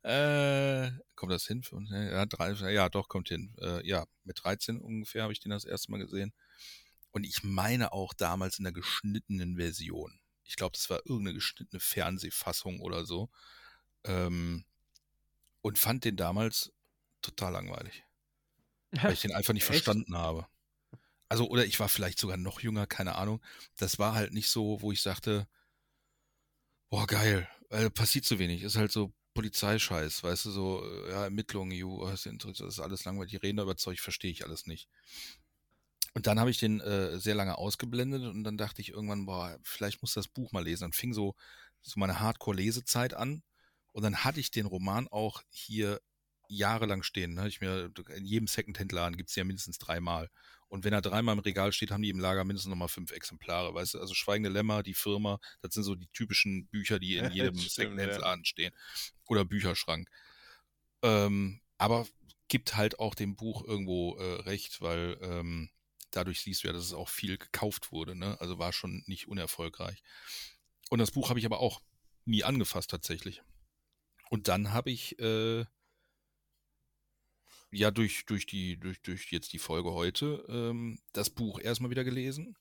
Äh, 0.01 0.91
kommt 1.15 1.31
das 1.31 1.45
hin? 1.45 1.61
Ja, 1.91 2.25
drei, 2.25 2.51
ja, 2.71 2.89
doch, 2.89 3.07
kommt 3.07 3.27
hin. 3.27 3.53
Äh, 3.59 3.87
ja, 3.87 4.05
mit 4.23 4.43
13 4.43 4.79
ungefähr 4.79 5.23
habe 5.23 5.33
ich 5.33 5.39
den 5.39 5.51
das 5.51 5.65
erste 5.65 5.91
Mal 5.91 5.99
gesehen. 5.99 6.33
Und 7.11 7.25
ich 7.25 7.43
meine 7.43 7.91
auch 7.91 8.13
damals 8.13 8.57
in 8.57 8.63
der 8.63 8.73
geschnittenen 8.73 9.57
Version. 9.57 10.19
Ich 10.45 10.55
glaube, 10.55 10.73
das 10.73 10.89
war 10.89 10.99
irgendeine 10.99 11.33
geschnittene 11.33 11.79
Fernsehfassung 11.79 12.79
oder 12.81 13.05
so. 13.05 13.29
Ähm, 14.05 14.65
und 15.61 15.79
fand 15.79 16.05
den 16.05 16.15
damals 16.15 16.71
total 17.21 17.53
langweilig. 17.53 18.03
Weil 19.03 19.13
ich 19.13 19.21
den 19.21 19.33
einfach 19.33 19.53
nicht 19.53 19.63
Echt? 19.63 19.83
verstanden 19.83 20.17
habe. 20.17 20.47
Also, 21.29 21.49
oder 21.49 21.65
ich 21.65 21.79
war 21.79 21.89
vielleicht 21.89 22.19
sogar 22.19 22.37
noch 22.37 22.61
jünger, 22.61 22.87
keine 22.87 23.15
Ahnung. 23.15 23.43
Das 23.77 23.99
war 23.99 24.15
halt 24.15 24.33
nicht 24.33 24.49
so, 24.49 24.81
wo 24.81 24.91
ich 24.91 25.01
sagte, 25.01 25.47
boah, 26.89 27.07
geil, 27.07 27.47
äh, 27.69 27.89
passiert 27.89 28.25
zu 28.25 28.39
wenig. 28.39 28.63
Ist 28.63 28.77
halt 28.77 28.91
so 28.91 29.13
Polizeischeiß, 29.33 30.23
weißt 30.23 30.45
du, 30.45 30.51
so, 30.51 30.83
äh, 30.85 31.11
ja, 31.11 31.23
Ermittlungen, 31.25 31.71
ju, 31.71 32.05
das 32.05 32.25
ist 32.25 32.45
das 32.45 32.59
ist 32.61 32.79
alles 32.79 33.05
langweilig. 33.05 33.31
Die 33.31 33.37
reden 33.37 33.57
da 33.57 33.63
über 33.63 33.77
Zeug, 33.77 33.99
verstehe 33.99 34.31
ich 34.31 34.45
alles 34.45 34.65
nicht. 34.65 34.87
Und 36.15 36.27
dann 36.27 36.39
habe 36.39 36.49
ich 36.49 36.59
den 36.59 36.79
äh, 36.79 37.19
sehr 37.19 37.35
lange 37.35 37.57
ausgeblendet 37.57 38.23
und 38.23 38.45
dann 38.45 38.57
dachte 38.57 38.81
ich 38.81 38.89
irgendwann, 38.89 39.25
boah, 39.25 39.59
vielleicht 39.63 40.01
muss 40.01 40.13
das 40.13 40.29
Buch 40.29 40.53
mal 40.53 40.63
lesen. 40.63 40.83
Dann 40.83 40.93
fing 40.93 41.13
so, 41.13 41.35
so 41.81 41.99
meine 41.99 42.21
Hardcore-Lesezeit 42.21 43.13
an 43.13 43.43
und 43.91 44.01
dann 44.01 44.23
hatte 44.23 44.39
ich 44.39 44.49
den 44.49 44.65
Roman 44.65 45.09
auch 45.09 45.43
hier 45.49 45.99
jahrelang 46.47 47.03
stehen. 47.03 47.33
Ne? 47.33 47.49
Ich 47.49 47.59
mir, 47.59 47.91
in 48.15 48.23
jedem 48.23 48.47
Secondhand-Laden 48.47 49.17
gibt 49.17 49.29
es 49.29 49.35
ja 49.35 49.43
mindestens 49.43 49.77
dreimal. 49.77 50.29
Und 50.69 50.85
wenn 50.85 50.93
er 50.93 51.01
dreimal 51.01 51.33
im 51.33 51.39
Regal 51.39 51.73
steht, 51.73 51.91
haben 51.91 52.01
die 52.01 52.09
im 52.09 52.19
Lager 52.19 52.45
mindestens 52.45 52.69
nochmal 52.69 52.87
fünf 52.87 53.11
Exemplare. 53.11 53.73
Weißt 53.73 53.95
du, 53.95 53.99
also 53.99 54.13
Schweigende 54.13 54.49
Lämmer, 54.49 54.83
die 54.83 54.93
Firma, 54.93 55.39
das 55.61 55.73
sind 55.73 55.83
so 55.83 55.95
die 55.95 56.07
typischen 56.13 56.67
Bücher, 56.67 56.97
die 56.97 57.17
in 57.17 57.29
jedem 57.31 57.57
Secondhand-Laden 57.57 58.45
stehen. 58.45 58.73
Oder 59.27 59.43
Bücherschrank. 59.43 60.09
Ähm, 61.01 61.59
aber 61.77 62.07
gibt 62.47 62.77
halt 62.77 62.99
auch 62.99 63.15
dem 63.15 63.35
Buch 63.35 63.65
irgendwo 63.65 64.15
äh, 64.15 64.41
recht, 64.43 64.81
weil 64.81 65.17
ähm, 65.21 65.69
dadurch 66.15 66.41
siehst 66.41 66.63
du 66.63 66.67
ja, 66.67 66.73
dass 66.73 66.83
es 66.83 66.93
auch 66.93 67.09
viel 67.09 67.37
gekauft 67.37 67.91
wurde. 67.91 68.15
Ne? 68.15 68.39
Also 68.39 68.57
war 68.57 68.73
schon 68.73 69.03
nicht 69.05 69.27
unerfolgreich. 69.27 70.01
Und 70.89 70.99
das 70.99 71.11
Buch 71.11 71.29
habe 71.29 71.39
ich 71.39 71.45
aber 71.45 71.59
auch 71.59 71.81
nie 72.25 72.43
angefasst 72.43 72.89
tatsächlich. 72.89 73.41
Und 74.29 74.47
dann 74.47 74.71
habe 74.71 74.91
ich 74.91 75.19
äh, 75.19 75.65
ja 77.71 77.91
durch, 77.91 78.25
durch 78.25 78.45
die, 78.45 78.77
durch, 78.79 79.01
durch 79.01 79.31
jetzt 79.31 79.53
die 79.53 79.59
Folge 79.59 79.93
heute 79.93 80.45
ähm, 80.49 80.99
das 81.13 81.29
Buch 81.29 81.59
erstmal 81.59 81.91
wieder 81.91 82.03
gelesen. 82.03 82.57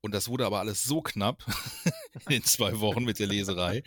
Und 0.00 0.12
das 0.12 0.28
wurde 0.28 0.46
aber 0.46 0.58
alles 0.58 0.82
so 0.82 1.00
knapp 1.00 1.44
in 2.28 2.42
zwei 2.42 2.80
Wochen 2.80 3.04
mit 3.04 3.20
der 3.20 3.28
Leserei, 3.28 3.84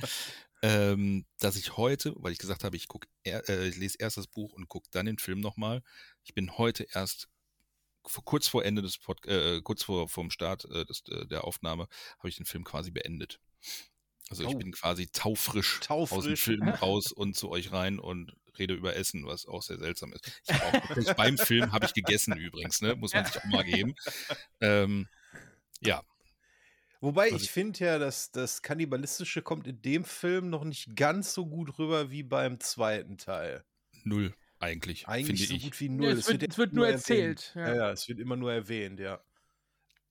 ähm, 0.62 1.26
dass 1.40 1.58
ich 1.58 1.76
heute, 1.76 2.14
weil 2.18 2.32
ich 2.32 2.38
gesagt 2.38 2.64
habe, 2.64 2.78
ich 2.78 2.88
er, 3.24 3.48
äh, 3.50 3.68
ich 3.68 3.76
lese 3.76 3.98
erst 4.00 4.16
das 4.16 4.28
Buch 4.28 4.54
und 4.54 4.70
gucke 4.70 4.88
dann 4.92 5.08
den 5.08 5.18
Film 5.18 5.42
nochmal. 5.42 5.84
Ich 6.24 6.34
bin 6.34 6.58
heute 6.58 6.88
erst 6.94 7.28
kurz 8.24 8.48
vor 8.48 8.64
Ende 8.66 8.82
des 8.82 8.98
Pod, 8.98 9.26
äh, 9.26 9.62
kurz 9.62 9.84
vor 9.84 10.08
vom 10.10 10.30
Start 10.32 10.66
äh, 10.66 10.86
des, 10.86 11.04
äh, 11.10 11.26
der 11.28 11.44
Aufnahme 11.44 11.88
habe 12.20 12.30
ich 12.30 12.38
den 12.38 12.46
Film 12.46 12.64
quasi 12.64 12.92
beendet. 12.92 13.40
Also 14.30 14.44
ich 14.44 14.56
Oh. 14.56 14.58
bin 14.58 14.72
quasi 14.72 15.08
taufrisch, 15.08 15.76
aus 15.76 15.82
dem 15.82 15.88
Taufrisch. 15.88 16.42
Film 16.44 16.64
raus 16.82 17.12
und 17.12 17.36
zu 17.36 17.50
euch 17.50 17.72
rein 17.72 18.00
und 18.00 18.34
rede 18.58 18.74
über 18.74 18.96
Essen, 18.96 19.26
was 19.26 19.46
auch 19.46 19.62
sehr 19.62 19.78
seltsam 19.78 20.14
ist. 20.14 20.42
Ich 20.48 20.56
auch 20.62 20.72
beim 21.18 21.38
Film 21.38 21.72
habe 21.72 21.86
ich 21.86 21.94
gegessen 21.94 22.38
übrigens, 22.38 22.82
ne? 22.82 22.96
muss 22.96 23.14
man 23.14 23.26
sich 23.26 23.38
auch 23.38 23.44
mal 23.46 23.64
geben. 23.64 23.96
Ähm, 24.62 25.08
ja, 25.82 26.02
Wobei 27.02 27.32
Also 27.32 27.44
ich 27.44 27.52
finde 27.52 27.86
ja, 27.86 28.00
dass 28.00 28.32
das 28.32 28.62
Kannibalistische 28.64 29.42
kommt 29.44 29.68
in 29.68 29.82
dem 29.82 30.06
Film 30.06 30.50
noch 30.50 30.64
nicht 30.64 30.96
ganz 30.96 31.34
so 31.34 31.46
gut 31.46 31.78
rüber 31.78 32.10
wie 32.10 32.24
beim 32.24 32.60
zweiten 32.60 33.18
Teil. 33.18 33.64
null 34.04 34.34
eigentlich, 34.66 35.08
Eigentlich 35.08 35.48
finde 35.48 35.48
so 35.48 35.54
ich. 35.56 35.64
gut 35.64 35.80
wie 35.80 35.90
null. 35.90 36.08
es 36.12 36.28
wird- 36.28 36.42
ja 36.42 36.48
es 36.50 36.58
wird 36.58 36.74
nur 36.74 36.88
erzählt, 36.88 37.52
Ja. 37.56 37.68
ja. 37.68 37.76
ja, 37.76 37.92
es 37.92 38.08
wird 38.08 38.20
immer 38.20 38.36
nur 38.36 38.52
erwähnt, 38.54 39.00
ja. 39.00 39.16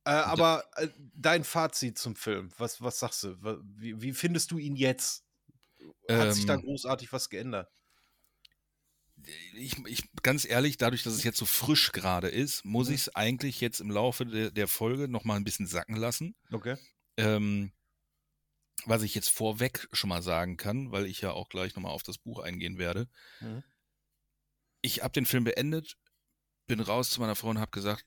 Äh, 0.06 0.10
aber 0.10 0.64
äh, 0.76 0.88
dein 1.14 1.44
Fazit 1.44 1.98
zum 1.98 2.14
Film, 2.16 2.50
was, 2.58 2.80
was 2.82 2.98
sagst 2.98 3.22
du? 3.24 3.36
Wie, 3.76 4.00
wie 4.02 4.12
findest 4.12 4.50
du 4.50 4.58
ihn 4.58 4.76
jetzt? 4.76 5.24
Hat 6.10 6.34
sich 6.34 6.46
da 6.46 6.54
Ähm, 6.54 6.62
großartig 6.62 7.12
was 7.12 7.28
geändert? 7.30 7.70
ich, 9.54 9.78
ich, 9.86 10.02
ganz 10.22 10.44
ehrlich, 10.44 10.76
dadurch, 10.76 11.02
dass 11.02 11.14
es 11.14 11.24
jetzt 11.24 11.38
so 11.38 11.46
frisch 11.46 11.92
gerade 11.92 12.28
ist, 12.28 12.64
muss 12.64 12.88
Mhm. 12.88 12.94
ich 12.94 13.00
es 13.02 13.14
eigentlich 13.14 13.60
jetzt 13.60 13.80
im 13.80 13.90
Laufe 13.90 14.26
der, 14.26 14.50
der 14.50 14.68
Folge 14.68 15.08
nochmal 15.08 15.36
ein 15.38 15.44
bisschen 15.44 15.66
sacken 15.66 15.96
lassen. 15.96 16.34
Okay. 16.52 16.76
Ähm, 17.16 17.72
was 18.86 19.02
ich 19.02 19.14
jetzt 19.14 19.28
vorweg 19.30 19.88
schon 19.92 20.08
mal 20.10 20.20
sagen 20.22 20.56
kann, 20.58 20.90
weil 20.92 21.06
ich 21.06 21.20
ja 21.22 21.30
auch 21.30 21.48
gleich 21.48 21.74
nochmal 21.74 21.92
auf 21.92 22.02
das 22.02 22.18
Buch 22.18 22.40
eingehen 22.40 22.76
werde. 22.76 23.08
Mhm. 23.40 23.62
Ich 24.84 25.02
habe 25.02 25.12
den 25.12 25.24
Film 25.24 25.44
beendet, 25.44 25.96
bin 26.66 26.78
raus 26.78 27.08
zu 27.08 27.18
meiner 27.18 27.34
Frau 27.34 27.48
und 27.48 27.58
habe 27.58 27.70
gesagt, 27.70 28.04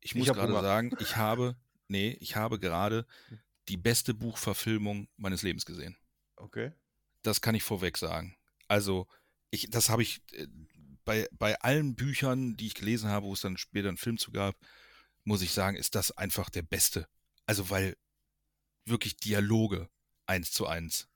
ich 0.00 0.14
muss 0.14 0.26
gerade 0.26 0.52
sagen, 0.52 0.94
ich 1.00 1.16
habe, 1.16 1.56
nee, 1.86 2.14
ich 2.20 2.36
habe 2.36 2.58
gerade 2.58 3.06
die 3.68 3.78
beste 3.78 4.12
Buchverfilmung 4.12 5.08
meines 5.16 5.40
Lebens 5.40 5.64
gesehen. 5.64 5.96
Okay. 6.36 6.72
Das 7.22 7.40
kann 7.40 7.54
ich 7.54 7.62
vorweg 7.62 7.96
sagen. 7.96 8.36
Also, 8.66 9.08
ich, 9.48 9.70
das 9.70 9.88
habe 9.88 10.02
ich 10.02 10.20
äh, 10.32 10.46
bei, 11.06 11.26
bei 11.32 11.58
allen 11.60 11.96
Büchern, 11.96 12.58
die 12.58 12.66
ich 12.66 12.74
gelesen 12.74 13.08
habe, 13.08 13.24
wo 13.24 13.32
es 13.32 13.40
dann 13.40 13.56
später 13.56 13.88
einen 13.88 13.96
Film 13.96 14.18
zu 14.18 14.30
gab, 14.30 14.56
muss 15.24 15.40
ich 15.40 15.52
sagen, 15.52 15.74
ist 15.74 15.94
das 15.94 16.10
einfach 16.10 16.50
der 16.50 16.62
beste. 16.62 17.08
Also, 17.46 17.70
weil 17.70 17.96
wirklich 18.84 19.16
Dialoge 19.16 19.88
eins 20.26 20.52
zu 20.52 20.66
eins 20.66 21.08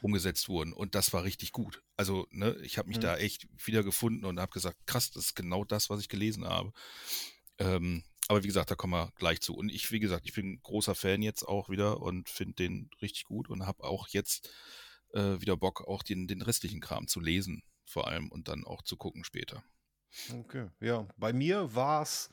umgesetzt 0.00 0.48
wurden 0.48 0.72
und 0.72 0.94
das 0.94 1.12
war 1.12 1.24
richtig 1.24 1.52
gut. 1.52 1.82
Also, 1.96 2.26
ne, 2.30 2.56
ich 2.62 2.78
habe 2.78 2.88
mich 2.88 2.98
Mhm. 2.98 3.02
da 3.02 3.16
echt 3.16 3.46
wiedergefunden 3.64 4.24
und 4.24 4.40
habe 4.40 4.52
gesagt, 4.52 4.86
krass, 4.86 5.10
das 5.10 5.26
ist 5.26 5.34
genau 5.34 5.64
das, 5.64 5.90
was 5.90 6.00
ich 6.00 6.08
gelesen 6.08 6.46
habe. 6.46 6.72
Ähm, 7.58 8.02
aber 8.28 8.42
wie 8.42 8.48
gesagt, 8.48 8.70
da 8.70 8.74
kommen 8.74 8.92
wir 8.94 9.12
gleich 9.16 9.40
zu. 9.40 9.54
Und 9.54 9.68
ich, 9.70 9.92
wie 9.92 10.00
gesagt, 10.00 10.26
ich 10.26 10.32
bin 10.32 10.52
ein 10.52 10.60
großer 10.62 10.94
Fan 10.94 11.22
jetzt 11.22 11.44
auch 11.44 11.68
wieder 11.68 12.00
und 12.00 12.28
finde 12.28 12.54
den 12.54 12.90
richtig 13.00 13.24
gut 13.24 13.48
und 13.48 13.66
habe 13.66 13.84
auch 13.84 14.08
jetzt 14.08 14.50
äh, 15.12 15.40
wieder 15.40 15.56
Bock, 15.56 15.86
auch 15.86 16.02
den, 16.02 16.26
den 16.26 16.42
restlichen 16.42 16.80
Kram 16.80 17.06
zu 17.06 17.20
lesen, 17.20 17.62
vor 17.84 18.08
allem 18.08 18.28
und 18.30 18.48
dann 18.48 18.64
auch 18.64 18.82
zu 18.82 18.96
gucken 18.96 19.24
später. 19.24 19.62
Okay, 20.32 20.68
ja. 20.80 21.06
Bei 21.16 21.32
mir 21.32 21.74
war 21.74 22.02
es 22.02 22.30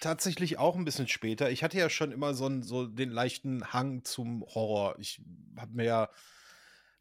tatsächlich 0.00 0.58
auch 0.58 0.76
ein 0.76 0.84
bisschen 0.84 1.08
später. 1.08 1.50
Ich 1.50 1.64
hatte 1.64 1.78
ja 1.78 1.90
schon 1.90 2.12
immer 2.12 2.34
so, 2.34 2.46
einen, 2.46 2.62
so 2.62 2.86
den 2.86 3.10
leichten 3.10 3.72
Hang 3.72 4.04
zum 4.04 4.44
Horror. 4.44 4.96
Ich 4.98 5.20
habe 5.56 5.72
mir 5.72 5.84
ja, 5.84 6.10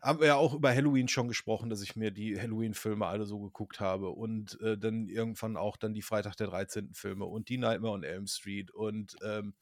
haben 0.06 0.19
wir 0.19 0.27
ja 0.27 0.36
auch 0.36 0.53
über 0.53 0.73
Halloween 0.73 1.07
schon 1.07 1.27
gesprochen, 1.27 1.69
dass 1.69 1.82
ich 1.82 1.95
mir 1.95 2.11
die 2.11 2.40
Halloween-Filme 2.40 3.07
alle 3.07 3.26
so 3.26 3.40
geguckt 3.40 3.80
habe 3.80 4.10
und 4.10 4.60
äh, 4.61 4.77
dann 4.77 5.10
irgendwann 5.10 5.57
auch 5.57 5.77
dann 5.77 5.94
die 5.94 6.03
Freitag 6.03 6.36
der 6.36 6.48
13. 6.48 6.94
Filme 6.94 7.26
und 7.26 7.49
die 7.49 7.57
Nightmare 7.57 7.94
on 7.94 8.03
Elm 8.03 8.27
Street 8.27 8.69
und 8.69 9.15
ähm, 9.23 9.56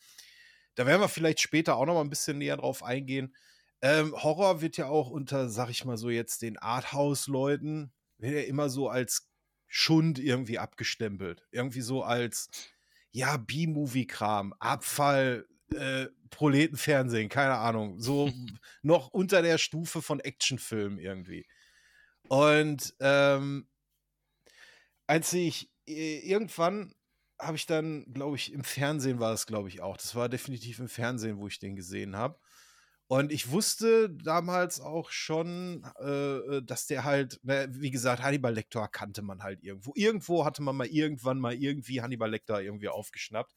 da 0.76 0.86
werden 0.86 1.02
wir 1.02 1.08
vielleicht 1.08 1.40
später 1.40 1.78
auch 1.78 1.86
noch 1.86 1.94
mal 1.94 2.02
ein 2.02 2.10
bisschen 2.10 2.40
näher 2.40 2.58
drauf 2.58 2.84
eingehen. 2.84 3.34
Ähm, 3.82 4.14
Horror 4.22 4.62
wird 4.62 4.76
ja 4.78 4.88
auch 4.88 5.10
unter, 5.10 5.50
sag 5.50 5.70
ich 5.70 5.86
mal 5.86 5.98
so 5.98 6.10
jetzt, 6.10 6.42
den 6.42 6.58
Arthouse-Leuten, 6.58 7.94
wird 8.18 8.34
ja 8.34 8.42
immer 8.42 8.70
so 8.70 8.90
als 8.90 9.30
Schund 9.68 10.20
irgendwie 10.20 10.60
abgestempelt. 10.60 11.46
Irgendwie 11.52 11.82
so 11.82 12.04
als, 12.04 12.50
ja, 13.12 13.38
B-Movie-Kram, 13.38 14.54
Abfall, 14.60 15.46
äh, 15.74 16.08
Proletenfernsehen, 16.30 17.30
keine 17.30 17.56
Ahnung. 17.56 18.00
So 18.00 18.32
noch 18.82 19.10
unter 19.10 19.42
der 19.42 19.58
Stufe 19.58 20.02
von 20.02 20.20
Actionfilmen 20.20 21.00
irgendwie. 21.00 21.46
Und 22.28 22.96
ähm, 23.00 23.68
als 25.08 25.34
ich 25.34 25.70
äh, 25.88 26.20
irgendwann 26.20 26.94
habe 27.40 27.58
ich 27.58 27.66
dann, 27.66 28.06
glaube 28.14 28.38
ich, 28.38 28.54
im 28.54 28.64
Fernsehen 28.64 29.20
war 29.20 29.34
es, 29.34 29.46
glaube 29.46 29.68
ich, 29.68 29.82
auch. 29.82 29.98
Das 29.98 30.16
war 30.16 30.30
definitiv 30.30 30.80
im 30.80 30.88
Fernsehen, 30.88 31.38
wo 31.40 31.48
ich 31.48 31.60
den 31.60 31.76
gesehen 31.76 32.16
habe. 32.16 32.40
Und 33.08 33.32
ich 33.32 33.52
wusste 33.52 34.10
damals 34.10 34.80
auch 34.80 35.12
schon, 35.12 35.84
äh, 36.00 36.62
dass 36.64 36.88
der 36.88 37.04
halt, 37.04 37.40
ne, 37.44 37.68
wie 37.70 37.92
gesagt, 37.92 38.24
Hannibal 38.24 38.54
Lecter 38.54 38.88
kannte 38.88 39.22
man 39.22 39.44
halt 39.44 39.62
irgendwo. 39.62 39.92
Irgendwo 39.96 40.46
hatte 40.46 40.64
man 40.64 40.76
mal 40.76 40.88
irgendwann 40.88 41.40
mal 41.40 41.54
irgendwie 41.54 42.02
Hannibal 42.02 42.32
Lecter 42.32 42.62
irgendwie 42.62 42.88
aufgeschnappt. 42.90 43.54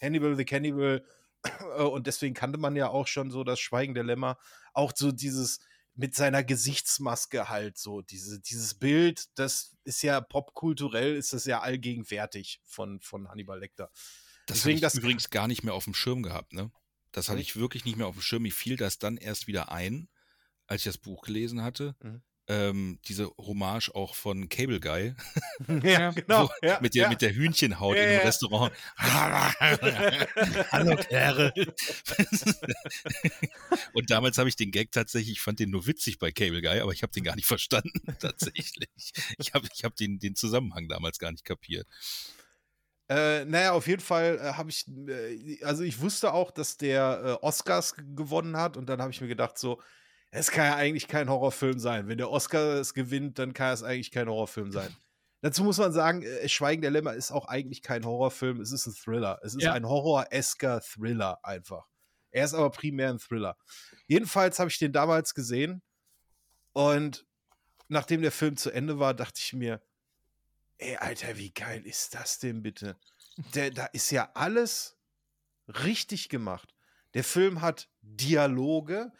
Hannibal 0.00 0.34
the 0.36 0.44
Cannibal. 0.44 1.04
Äh, 1.44 1.82
Und 1.82 2.06
deswegen 2.06 2.34
kannte 2.34 2.58
man 2.58 2.76
ja 2.76 2.88
auch 2.88 3.06
schon 3.06 3.30
so 3.30 3.44
das 3.44 3.60
Schweigen 3.60 3.94
der 3.94 4.04
Lämmer. 4.04 4.38
Auch 4.72 4.92
so 4.94 5.12
dieses 5.12 5.60
mit 5.94 6.14
seiner 6.14 6.44
Gesichtsmaske 6.44 7.48
halt 7.48 7.76
so, 7.76 8.02
diese, 8.02 8.40
dieses 8.40 8.74
Bild, 8.74 9.26
das 9.34 9.76
ist 9.82 10.02
ja 10.02 10.20
popkulturell, 10.20 11.16
ist 11.16 11.32
das 11.32 11.44
ja 11.44 11.60
allgegenwärtig 11.60 12.60
von, 12.64 13.00
von 13.00 13.28
Hannibal 13.28 13.58
Lecter. 13.58 13.90
Das 14.46 14.58
Deswegen 14.58 14.76
habe 14.76 14.76
ich 14.76 14.80
das- 14.82 14.94
übrigens 14.94 15.30
gar 15.30 15.48
nicht 15.48 15.64
mehr 15.64 15.74
auf 15.74 15.84
dem 15.84 15.94
Schirm 15.94 16.22
gehabt, 16.22 16.52
ne? 16.52 16.70
Das 17.10 17.28
hatte 17.28 17.38
Nicht? 17.38 17.50
ich 17.50 17.56
wirklich 17.56 17.84
nicht 17.84 17.96
mehr 17.96 18.06
auf 18.06 18.14
dem 18.14 18.22
Schirm. 18.22 18.42
Mir 18.42 18.52
fiel 18.52 18.76
das 18.76 18.98
dann 18.98 19.16
erst 19.16 19.46
wieder 19.48 19.72
ein, 19.72 20.08
als 20.66 20.82
ich 20.82 20.84
das 20.84 20.98
Buch 20.98 21.22
gelesen 21.22 21.62
hatte. 21.62 21.96
Mhm. 22.02 22.22
Ähm, 22.50 22.98
diese 23.06 23.30
Hommage 23.36 23.90
auch 23.94 24.14
von 24.14 24.48
Cable 24.48 24.80
Guy 24.80 25.14
ja, 25.82 26.12
genau. 26.12 26.48
Wo- 26.48 26.66
ja, 26.66 26.78
mit, 26.80 26.94
der, 26.94 27.02
ja. 27.02 27.08
mit 27.10 27.20
der 27.20 27.34
Hühnchenhaut 27.34 27.94
Ja, 27.96 28.02
im 28.04 28.10
ja. 28.12 28.18
Restaurant. 28.20 28.72
Hallo 30.72 30.96
Kerle. 30.96 31.52
Und 33.92 34.10
damals 34.10 34.38
habe 34.38 34.48
ich 34.48 34.56
den 34.56 34.70
Gag 34.70 34.92
tatsächlich, 34.92 35.32
ich 35.32 35.40
fand 35.42 35.60
den 35.60 35.68
nur 35.70 35.86
witzig 35.86 36.18
bei 36.18 36.32
Cable 36.32 36.62
Guy, 36.62 36.80
aber 36.80 36.92
ich 36.92 37.02
habe 37.02 37.12
den 37.12 37.24
gar 37.24 37.36
nicht 37.36 37.46
verstanden 37.46 38.00
tatsächlich. 38.18 39.12
Ich 39.36 39.52
habe 39.52 39.68
ich 39.74 39.84
hab 39.84 39.94
den, 39.96 40.18
den 40.18 40.34
Zusammenhang 40.34 40.88
damals 40.88 41.18
gar 41.18 41.32
nicht 41.32 41.44
kapiert. 41.44 41.86
Äh, 43.10 43.44
naja, 43.46 43.72
auf 43.72 43.86
jeden 43.86 44.02
Fall 44.02 44.38
äh, 44.38 44.52
habe 44.54 44.70
ich, 44.70 44.86
äh, 44.88 45.62
also 45.64 45.82
ich 45.82 46.00
wusste 46.00 46.32
auch, 46.32 46.50
dass 46.50 46.76
der 46.76 47.38
äh, 47.42 47.44
Oscars 47.44 47.94
gewonnen 47.96 48.56
hat 48.56 48.76
und 48.76 48.86
dann 48.88 49.00
habe 49.00 49.10
ich 49.12 49.20
mir 49.20 49.28
gedacht, 49.28 49.58
so, 49.58 49.80
es 50.30 50.50
kann 50.50 50.66
ja 50.66 50.76
eigentlich 50.76 51.08
kein 51.08 51.28
Horrorfilm 51.30 51.78
sein. 51.78 52.08
Wenn 52.08 52.18
der 52.18 52.30
Oscar 52.30 52.74
es 52.76 52.94
gewinnt, 52.94 53.38
dann 53.38 53.54
kann 53.54 53.72
es 53.72 53.82
eigentlich 53.82 54.10
kein 54.10 54.28
Horrorfilm 54.28 54.72
sein. 54.72 54.94
Dazu 55.40 55.62
muss 55.62 55.78
man 55.78 55.92
sagen, 55.92 56.22
äh, 56.22 56.48
Schweigen 56.48 56.82
der 56.82 56.90
Lämmer 56.90 57.14
ist 57.14 57.30
auch 57.30 57.46
eigentlich 57.46 57.82
kein 57.82 58.04
Horrorfilm, 58.04 58.60
es 58.60 58.72
ist 58.72 58.86
ein 58.86 58.94
Thriller. 58.94 59.38
Es 59.42 59.54
ist 59.54 59.62
Ja. 59.62 59.72
ein 59.72 59.86
horror-esker 59.86 60.80
Thriller 60.80 61.38
einfach. 61.44 61.86
Er 62.30 62.44
ist 62.44 62.54
aber 62.54 62.70
primär 62.70 63.08
ein 63.10 63.18
Thriller. 63.18 63.56
Jedenfalls 64.06 64.58
habe 64.58 64.68
ich 64.68 64.78
den 64.78 64.92
damals 64.92 65.34
gesehen 65.34 65.80
und 66.72 67.24
nachdem 67.86 68.20
der 68.20 68.32
Film 68.32 68.56
zu 68.56 68.70
Ende 68.70 68.98
war, 68.98 69.14
dachte 69.14 69.40
ich 69.42 69.52
mir, 69.54 69.80
ey, 70.78 70.96
Alter, 70.96 71.36
wie 71.38 71.52
geil 71.52 71.86
ist 71.86 72.14
das 72.14 72.38
denn 72.38 72.62
bitte? 72.62 72.96
Der, 73.54 73.70
da 73.70 73.86
ist 73.86 74.10
ja 74.10 74.30
alles 74.34 74.98
richtig 75.68 76.28
gemacht. 76.28 76.74
Der 77.14 77.24
Film 77.24 77.62
hat 77.62 77.88
Dialoge, 78.02 79.12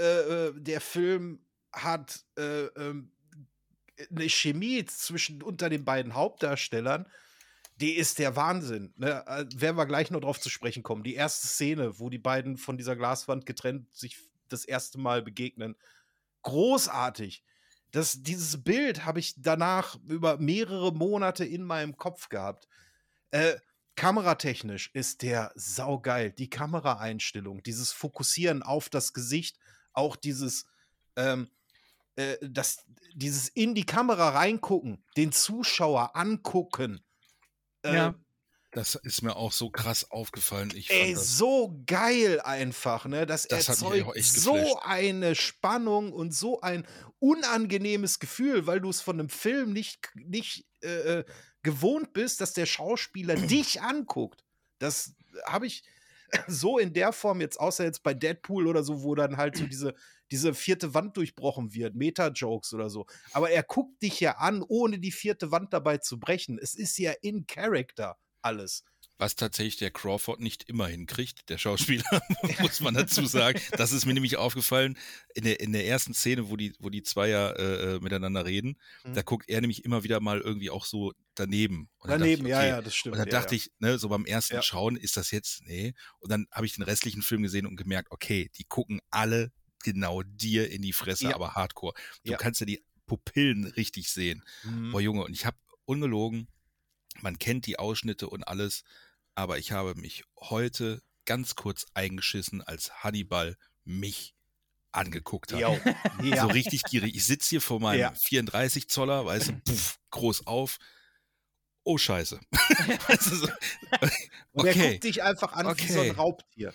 äh, 0.00 0.48
äh, 0.48 0.52
der 0.56 0.80
Film 0.80 1.44
hat 1.72 2.24
äh, 2.38 2.64
ähm, 2.66 3.12
eine 4.10 4.28
Chemie 4.28 4.84
zwischen 4.86 5.42
unter 5.42 5.68
den 5.68 5.84
beiden 5.84 6.14
Hauptdarstellern, 6.14 7.06
die 7.76 7.96
ist 7.96 8.18
der 8.18 8.34
Wahnsinn. 8.34 8.94
Ne? 8.96 9.24
Äh, 9.26 9.44
werden 9.54 9.76
wir 9.76 9.86
gleich 9.86 10.10
noch 10.10 10.20
drauf 10.20 10.40
zu 10.40 10.48
sprechen 10.48 10.82
kommen. 10.82 11.02
Die 11.02 11.14
erste 11.14 11.48
Szene, 11.48 11.98
wo 11.98 12.08
die 12.08 12.18
beiden 12.18 12.56
von 12.56 12.78
dieser 12.78 12.96
Glaswand 12.96 13.44
getrennt 13.44 13.92
sich 13.94 14.18
das 14.48 14.64
erste 14.64 14.98
Mal 14.98 15.22
begegnen. 15.22 15.76
Großartig. 16.42 17.44
Das, 17.90 18.22
dieses 18.22 18.62
Bild 18.62 19.04
habe 19.04 19.20
ich 19.20 19.34
danach 19.36 19.98
über 20.06 20.38
mehrere 20.38 20.92
Monate 20.92 21.44
in 21.44 21.62
meinem 21.62 21.96
Kopf 21.96 22.28
gehabt. 22.28 22.68
Äh, 23.32 23.56
kameratechnisch 23.96 24.90
ist 24.94 25.22
der 25.22 25.52
saugeil. 25.56 26.32
Die 26.32 26.48
Kameraeinstellung, 26.48 27.62
dieses 27.62 27.92
Fokussieren 27.92 28.62
auf 28.62 28.88
das 28.88 29.12
Gesicht, 29.12 29.58
auch 30.00 30.16
dieses, 30.16 30.66
ähm, 31.16 31.50
äh, 32.16 32.36
das, 32.42 32.84
dieses 33.14 33.48
in 33.48 33.74
die 33.74 33.86
Kamera 33.86 34.30
reingucken, 34.30 35.04
den 35.16 35.32
Zuschauer 35.32 36.16
angucken. 36.16 37.00
Äh, 37.82 37.94
Ja. 37.94 38.14
Das 38.72 38.94
ist 38.94 39.22
mir 39.22 39.34
auch 39.34 39.50
so 39.50 39.68
krass 39.68 40.12
aufgefallen. 40.12 40.70
Ich 40.76 40.90
Ey, 40.90 41.14
das, 41.14 41.36
so 41.36 41.82
geil 41.86 42.40
einfach, 42.40 43.04
ne? 43.06 43.26
Das, 43.26 43.48
Das 43.48 43.68
hat 43.68 43.80
mich 43.80 43.98
erzeugt 43.98 44.06
auch 44.06 44.14
echt 44.14 44.32
so 44.32 44.80
eine 44.82 45.34
Spannung 45.34 46.12
und 46.12 46.32
so 46.32 46.60
ein 46.60 46.86
unangenehmes 47.18 48.20
Gefühl, 48.20 48.68
weil 48.68 48.80
du 48.80 48.88
es 48.88 49.00
von 49.00 49.18
einem 49.18 49.28
Film 49.28 49.72
nicht, 49.72 49.98
nicht 50.14 50.68
äh, 50.82 51.18
äh, 51.18 51.24
gewohnt 51.64 52.12
bist, 52.12 52.40
dass 52.40 52.52
der 52.52 52.66
Schauspieler 52.66 53.34
dich 53.48 53.82
anguckt. 53.82 54.44
Das 54.78 55.16
habe 55.46 55.66
ich 55.66 55.82
so 56.46 56.78
in 56.78 56.92
der 56.92 57.12
Form 57.12 57.40
jetzt, 57.40 57.58
außer 57.58 57.84
jetzt 57.84 58.02
bei 58.02 58.14
Deadpool 58.14 58.66
oder 58.66 58.82
so, 58.82 59.02
wo 59.02 59.14
dann 59.14 59.36
halt 59.36 59.56
so 59.56 59.64
diese, 59.66 59.94
diese 60.30 60.54
vierte 60.54 60.94
Wand 60.94 61.16
durchbrochen 61.16 61.74
wird, 61.74 61.94
Meta-Jokes 61.94 62.74
oder 62.74 62.90
so. 62.90 63.06
Aber 63.32 63.50
er 63.50 63.62
guckt 63.62 64.02
dich 64.02 64.20
ja 64.20 64.36
an, 64.38 64.62
ohne 64.66 64.98
die 64.98 65.12
vierte 65.12 65.50
Wand 65.50 65.72
dabei 65.72 65.98
zu 65.98 66.18
brechen. 66.18 66.58
Es 66.60 66.74
ist 66.74 66.98
ja 66.98 67.12
in 67.22 67.46
Character 67.46 68.16
alles. 68.42 68.84
Was 69.20 69.36
tatsächlich 69.36 69.76
der 69.76 69.90
Crawford 69.90 70.40
nicht 70.40 70.64
immer 70.68 70.86
hinkriegt, 70.88 71.48
der 71.50 71.58
Schauspieler, 71.58 72.04
muss 72.60 72.80
man 72.80 72.94
dazu 72.94 73.26
sagen. 73.26 73.60
Das 73.72 73.92
ist 73.92 74.06
mir 74.06 74.14
nämlich 74.14 74.36
aufgefallen 74.36 74.96
in 75.34 75.44
der, 75.44 75.60
in 75.60 75.72
der 75.72 75.86
ersten 75.86 76.14
Szene, 76.14 76.48
wo 76.48 76.56
die, 76.56 76.72
wo 76.78 76.88
die 76.88 77.02
zwei 77.02 77.28
ja 77.28 77.50
äh, 77.50 77.96
äh, 77.96 78.00
miteinander 78.00 78.46
reden. 78.46 78.78
Mhm. 79.04 79.14
Da 79.14 79.22
guckt 79.22 79.48
er 79.48 79.60
nämlich 79.60 79.84
immer 79.84 80.02
wieder 80.04 80.20
mal 80.20 80.40
irgendwie 80.40 80.70
auch 80.70 80.84
so 80.86 81.12
daneben. 81.34 81.90
Und 81.98 82.10
Daneben, 82.10 82.46
ich, 82.46 82.50
ja, 82.50 82.58
okay. 82.58 82.68
ja, 82.68 82.82
das 82.82 82.94
stimmt. 82.94 83.14
Und 83.14 83.18
dann 83.18 83.28
ja, 83.28 83.38
dachte 83.38 83.54
ja. 83.54 83.58
ich, 83.58 83.70
ne, 83.78 83.98
so 83.98 84.08
beim 84.08 84.24
ersten 84.24 84.54
Ja. 84.54 84.62
Schauen 84.62 84.96
ist 84.96 85.16
das 85.16 85.30
jetzt, 85.30 85.62
nee. 85.66 85.92
Und 86.18 86.32
dann 86.32 86.46
habe 86.50 86.66
ich 86.66 86.74
den 86.74 86.82
restlichen 86.84 87.22
Film 87.22 87.42
gesehen 87.42 87.66
und 87.66 87.76
gemerkt, 87.76 88.10
okay, 88.10 88.50
die 88.56 88.64
gucken 88.64 89.00
alle 89.10 89.52
genau 89.84 90.22
dir 90.22 90.70
in 90.70 90.82
die 90.82 90.92
Fresse, 90.92 91.24
Ja. 91.24 91.34
aber 91.34 91.54
hardcore. 91.54 91.94
Du 92.24 92.32
Ja. 92.32 92.38
kannst 92.38 92.60
ja 92.60 92.66
die 92.66 92.82
Pupillen 93.06 93.66
richtig 93.66 94.10
sehen. 94.10 94.44
Mhm. 94.62 94.92
Boah, 94.92 95.00
Junge, 95.00 95.24
und 95.24 95.32
ich 95.32 95.44
habe 95.46 95.56
ungelogen, 95.84 96.48
man 97.22 97.38
kennt 97.38 97.66
die 97.66 97.78
Ausschnitte 97.78 98.28
und 98.28 98.44
alles, 98.44 98.84
aber 99.40 99.58
ich 99.58 99.72
habe 99.72 99.94
mich 99.94 100.24
heute 100.38 101.02
ganz 101.24 101.54
kurz 101.54 101.86
eingeschissen, 101.94 102.62
als 102.62 103.02
Hannibal 103.02 103.56
mich 103.84 104.34
angeguckt 104.92 105.52
hat. 105.52 105.60
Jo. 105.60 105.78
Ja. 106.22 106.42
So 106.42 106.48
richtig 106.48 106.82
gierig. 106.84 107.14
Ich 107.16 107.24
sitze 107.24 107.48
hier 107.48 107.60
vor 107.62 107.80
meinem 107.80 108.00
Ja. 108.00 108.12
34 108.14 108.88
Zoller, 108.88 109.24
weißt 109.24 109.48
du, 109.48 109.52
puff, 109.64 109.98
groß 110.10 110.46
auf. 110.46 110.76
Oh, 111.82 111.96
scheiße. 111.96 112.38
So, 113.20 113.48
Und 114.52 114.66
er 114.66 114.70
okay, 114.72 114.90
guckt 114.92 115.04
dich 115.04 115.22
einfach 115.22 115.52
an 115.54 115.76
wie 115.78 115.86
so 115.86 116.00
ein 116.00 116.10
Okay. 116.10 116.10
Raubtier. 116.10 116.74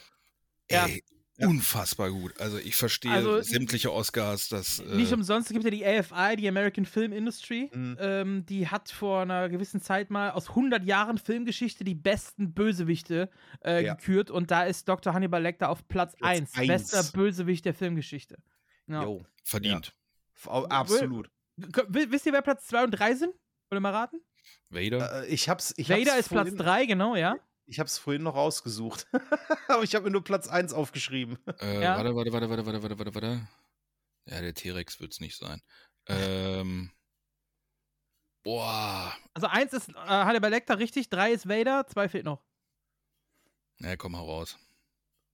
Ja. 1.38 1.48
unfassbar 1.50 2.12
gut. 2.12 2.40
Also 2.40 2.58
ich 2.58 2.76
verstehe 2.78 3.12
Also, 3.12 3.42
sämtliche 3.42 3.92
Oscars, 3.92 4.48
das 4.48 4.82
Nicht 4.86 5.12
äh, 5.12 5.16
umsonst 5.16 5.50
gibt 5.50 5.66
ja 5.66 5.70
die 5.70 5.86
AFI, 5.86 6.38
die 6.38 6.48
American 6.48 6.86
Film 6.86 7.12
Industry. 7.12 7.70
Mhm. 7.74 7.98
Ähm, 8.00 8.46
die 8.46 8.68
hat 8.70 8.90
vor 8.90 9.22
einer 9.24 9.50
gewissen 9.50 9.82
Zeit 9.82 10.10
mal 10.10 10.32
aus 10.32 10.50
100 10.50 10.86
Jahren 10.86 11.18
Filmgeschichte 11.18 11.84
die 11.84 11.96
besten 11.96 12.54
Bösewichte 12.54 13.30
äh, 13.66 13.84
Ja. 13.84 13.96
gekürt 13.96 14.32
und 14.32 14.50
da 14.50 14.64
ist 14.64 14.88
Dr. 14.88 15.14
Hannibal 15.14 15.42
Lecter 15.42 15.70
auf 15.70 15.86
Platz, 15.90 16.16
Platz 16.16 16.30
1. 16.40 16.56
eins. 16.56 16.68
Bester 16.68 17.04
Bösewicht 17.12 17.66
der 17.66 17.74
Filmgeschichte. 17.74 18.38
Ja. 18.88 19.04
Jo. 19.04 19.26
verdient. 19.44 19.94
Absolut. 20.46 21.30
Wi- 21.58 22.12
Wisst 22.12 22.26
ihr, 22.26 22.34
wer 22.34 22.42
Platz 22.44 22.68
2 22.68 22.84
und 22.86 22.92
3 22.92 23.16
sind? 23.16 23.34
Wollt 23.70 23.78
ihr 23.78 23.80
mal 23.82 23.92
raten? 23.94 24.22
Vader. 24.70 25.24
Äh, 25.24 25.28
ich 25.28 25.50
hab's, 25.50 25.74
ich 25.78 25.90
Vader 25.90 26.12
hab's 26.12 26.20
ist 26.22 26.30
Platz 26.30 26.50
vorhin, 26.50 26.58
3, 26.58 26.86
genau, 26.86 27.16
ja. 27.16 27.36
Ich 27.68 27.80
hab's 27.80 27.98
vorhin 27.98 28.24
noch 28.24 28.36
rausgesucht. 28.36 29.08
Aber 29.68 29.84
ich 29.84 29.96
habe 29.96 30.06
mir 30.06 30.12
nur 30.12 30.24
Platz 30.24 30.48
1 30.48 30.74
aufgeschrieben. 30.74 31.38
Äh, 31.62 31.82
Ja. 31.82 31.98
Warte, 31.98 32.16
warte, 32.16 32.32
warte, 32.34 32.50
warte, 32.50 32.66
warte, 32.66 32.82
warte, 32.84 33.00
warte, 33.00 33.16
warte. 33.16 33.48
Ja, 34.28 34.42
der 34.42 34.54
T-Rex 34.54 35.00
wird's 35.00 35.20
nicht 35.20 35.38
sein. 35.38 35.62
Ähm, 36.08 36.92
boah. 38.44 39.14
Also 39.34 39.48
1 39.48 39.74
ist 39.74 39.90
äh, 39.90 39.94
Hannibal 39.96 40.52
Lecter, 40.52 40.78
richtig. 40.80 41.10
3 41.10 41.32
ist 41.32 41.48
Vader, 41.50 41.88
2 41.88 42.10
fehlt 42.10 42.26
noch. 42.26 42.44
Na, 43.78 43.96
komm 43.96 44.16
heraus. 44.16 44.58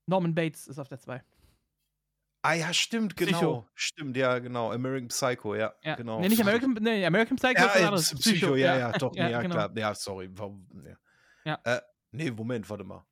Norman 0.08 0.34
Bates 0.34 0.68
ist 0.68 0.80
auf 0.80 0.88
der 0.88 1.00
2. 1.00 1.24
Ah 2.44 2.54
ja, 2.54 2.74
stimmt, 2.74 3.16
genau. 3.16 3.38
Psycho. 3.38 3.68
Stimmt, 3.76 4.18
ja, 4.18 4.40
genau. 4.40 4.72
American 4.72 5.10
Psycho, 5.10 5.54
ja, 5.54 5.76
Ja. 5.84 5.96
genau. 5.96 6.20
Nee, 6.20 6.30
nicht 6.30 6.42
American, 6.42 6.74
nee, 6.82 7.06
American 7.06 7.38
Psycho 7.38 7.54
ja, 7.62 7.66
ist 7.68 7.74
was 7.76 7.82
äh, 7.82 7.86
anderes. 7.86 8.16
Psycho, 8.16 8.56
ja, 8.56 8.78
ja, 8.78 8.92
doch, 8.94 9.16
Ja, 9.16 9.30
ja, 9.30 9.42
genau. 9.42 9.54
klar. 9.56 9.78
Ja, 9.78 9.94
sorry. 9.94 10.28
Warum, 10.34 10.68
ja. 10.84 10.96
Ja. 11.44 11.60
Äh, 11.78 11.82
nee, 12.12 12.32
Moment, 12.32 12.70
warte 12.70 12.84
mal. 12.84 13.06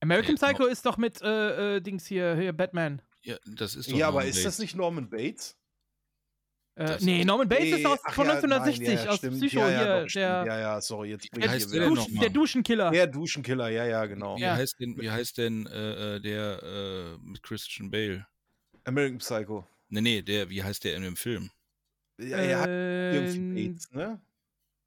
American 0.00 0.34
Nee, 0.34 0.36
Psycho 0.36 0.66
ist 0.66 0.84
doch 0.84 0.96
mit 0.96 1.22
äh, 1.22 1.76
äh, 1.76 1.80
Dings 1.80 2.06
hier, 2.06 2.34
hier 2.34 2.52
Batman. 2.52 3.02
Ja, 3.22 3.36
das 3.46 3.76
ist 3.76 3.92
doch 3.92 3.96
Ja, 3.96 4.08
aber 4.08 4.14
Norman 4.14 4.28
ist 4.30 4.36
Bates. 4.36 4.44
das 4.44 4.58
nicht 4.58 4.74
Norman 4.74 5.08
Bates? 5.08 5.56
Äh, 6.74 6.96
nee, 7.02 7.22
Norman 7.24 7.48
Bates 7.48 7.64
Nee, 7.70 7.76
ist 7.80 7.86
aus, 7.86 7.98
von 8.08 8.26
ja, 8.26 8.32
1960, 8.32 8.86
nein, 8.88 9.04
ja, 9.04 9.10
aus 9.10 9.18
stimmt. 9.18 9.36
Psycho 9.38 9.60
ja, 9.60 9.70
ja, 9.70 9.78
hier. 9.84 10.02
doch, 10.04 10.12
der, 10.12 10.44
Ja, 10.46 10.58
ja, 10.58 10.80
sorry, 10.80 11.10
jetzt 11.10 11.24
Wie 11.32 11.44
ich 11.44 11.46
der 11.46 11.52
wieder. 11.72 11.80
denn 11.80 11.88
Dusch, 11.90 11.98
noch 11.98 12.08
mal? 12.08 12.20
der 12.22 12.30
Duschenkiller. 12.30 12.90
Der 12.90 13.06
Duschenkiller, 13.06 13.68
ja, 13.68 13.84
ja, 13.84 14.06
genau. 14.06 14.36
Wie, 14.36 14.40
Ja. 14.40 14.56
heißt 14.56 14.80
denn, 14.80 14.98
wie 14.98 15.10
heißt 15.10 15.38
denn 15.38 15.66
äh, 15.66 16.16
äh, 16.16 16.20
der 16.20 16.62
äh, 16.62 17.18
mit 17.22 17.42
Christian 17.42 17.90
Bale? 17.90 18.26
American 18.84 19.18
Psycho. 19.18 19.66
Nee, 19.88 20.00
nee, 20.00 20.22
der, 20.22 20.48
wie 20.48 20.62
heißt 20.62 20.82
der 20.84 20.96
in 20.96 21.02
dem 21.02 21.16
Film? 21.16 21.50
Ja, 22.18 22.38
er 22.38 22.60
hat 22.60 22.70
irgendwie 23.10 23.38
Ähm, 23.38 23.72
Bates, 23.72 23.90
ne? 23.92 24.20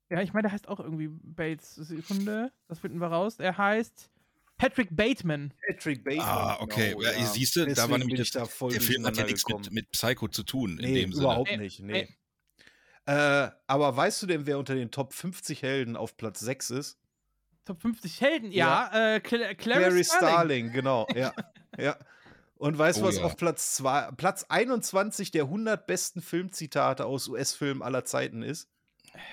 Ja, 0.10 0.22
ich 0.22 0.34
meine, 0.34 0.44
der 0.44 0.52
heißt 0.52 0.68
auch 0.68 0.80
irgendwie 0.80 1.08
Bates. 1.08 1.76
Sekunde, 1.76 2.52
das 2.68 2.80
finden 2.80 3.00
wir 3.00 3.08
raus. 3.08 3.40
Er 3.40 3.58
heißt 3.58 4.12
Patrick 4.58 4.96
Bateman. 4.96 5.54
Patrick 5.68 6.04
Bateman. 6.04 6.26
Ah, 6.28 6.58
okay. 6.62 6.90
genau, 6.90 7.02
ja, 7.02 7.26
Siehst 7.26 7.56
du, 7.56 7.66
da 7.66 7.90
war 7.90 7.98
nämlich 7.98 8.20
ich 8.20 8.32
das, 8.32 8.42
da 8.42 8.46
voll 8.46 8.72
der 8.72 8.82
Film 8.82 9.06
hat 9.06 9.18
ja 9.18 9.26
nichts 9.26 9.48
mit, 9.48 9.72
mit 9.72 9.92
Psycho 9.92 10.28
zu 10.28 10.44
tun, 10.44 10.78
in 10.80 10.92
Nee, 10.92 11.02
dem 11.02 11.12
Sinne. 11.12 11.26
überhaupt 11.26 11.52
Nee, 11.52 11.58
nicht. 11.58 11.80
Nee. 11.80 12.08
nee. 13.08 13.14
Äh, 13.14 13.52
aber 13.68 13.96
weißt 13.96 14.22
du 14.24 14.28
denn, 14.28 14.46
wer 14.46 14.58
unter 14.58 14.76
den 14.76 14.92
Top 14.92 15.14
50 15.14 15.62
Helden 15.62 15.96
auf 15.96 16.18
Platz 16.18 16.40
6 16.40 16.70
ist? 16.72 16.98
Top 17.66 17.82
50 17.82 18.22
Helden, 18.22 18.52
ja. 18.52 19.16
Äh, 19.16 19.20
Cla 19.20 19.54
Clarice 19.56 19.58
Clary 19.58 20.04
Starling. 20.04 20.30
Starling, 20.30 20.72
genau. 20.72 21.08
Ja. 21.16 21.34
ja. 21.80 21.98
Und 22.58 22.78
weißt 22.78 23.00
du, 23.00 23.04
Oh 23.04 23.08
was 23.08 23.18
ja. 23.18 23.24
auf 23.24 23.36
Platz, 23.38 23.76
zwei, 23.76 24.10
Platz 24.16 24.46
21 24.48 25.32
der 25.32 25.44
100 25.44 25.86
besten 25.86 26.22
Filmzitate 26.22 27.06
aus 27.06 27.28
US-Filmen 27.28 27.82
aller 27.82 28.06
Zeiten 28.06 28.42
ist? 28.42 28.70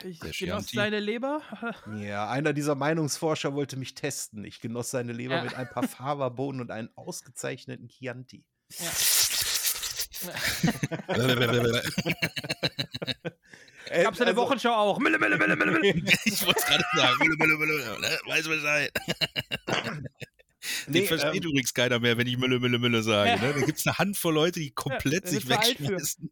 Ich 0.05 0.19
Der 0.21 0.31
genoss 0.31 0.37
Chianti. 0.67 0.77
seine 0.77 1.01
Leber. 1.01 1.41
Ja, 1.97 2.29
einer 2.29 2.53
dieser 2.53 2.75
Meinungsforscher 2.75 3.55
wollte 3.55 3.77
mich 3.77 3.95
testen. 3.95 4.45
Ich 4.45 4.61
genoss 4.61 4.91
seine 4.91 5.13
Leber 5.13 5.37
Ja. 5.37 5.45
mit 5.45 5.55
ein 5.55 5.69
paar 5.69 5.87
Faberbohnen 5.87 6.61
und 6.61 6.71
einem 6.71 6.91
ausgezeichneten 6.97 7.89
Chianti. 7.89 8.45
Äh, 13.91 14.05
Gab's 14.05 14.19
in 14.21 14.25
der 14.27 14.29
also- 14.35 14.43
Wochenschau 14.43 14.73
auch. 14.73 14.99
Mille, 14.99 15.19
mille, 15.19 15.37
mille, 15.37 15.57
mille, 15.57 15.73
mille. 15.73 15.95
ich 16.25 16.47
wollte 16.47 16.61
es 16.61 16.67
gerade 16.67 16.85
sagen. 16.95 17.19
Mülle, 17.19 17.37
Mülle, 17.37 17.57
Mülle, 17.59 17.99
Mülle, 17.99 18.19
Weiß 18.27 18.49
Bescheid. 18.49 18.93
Nee, 20.87 21.01
Den 21.01 21.09
versteht 21.09 21.43
ähm, 21.45 21.51
übrigens 21.51 21.75
keiner 21.75 21.99
mehr, 21.99 22.17
wenn 22.17 22.27
ich 22.27 22.39
Mülle, 22.39 22.61
Mülle, 22.61 22.79
Mülle 22.79 23.03
sage. 23.03 23.31
Ja. 23.31 23.37
Ne? 23.37 23.55
Da 23.55 23.67
gibt 23.67 23.79
es 23.79 23.87
eine 23.87 23.99
Handvoll 23.99 24.35
Leute, 24.35 24.61
die 24.61 24.71
komplett 24.71 25.25
da 25.25 25.31
sich 25.31 25.49
wegschmeißen. 25.49 26.31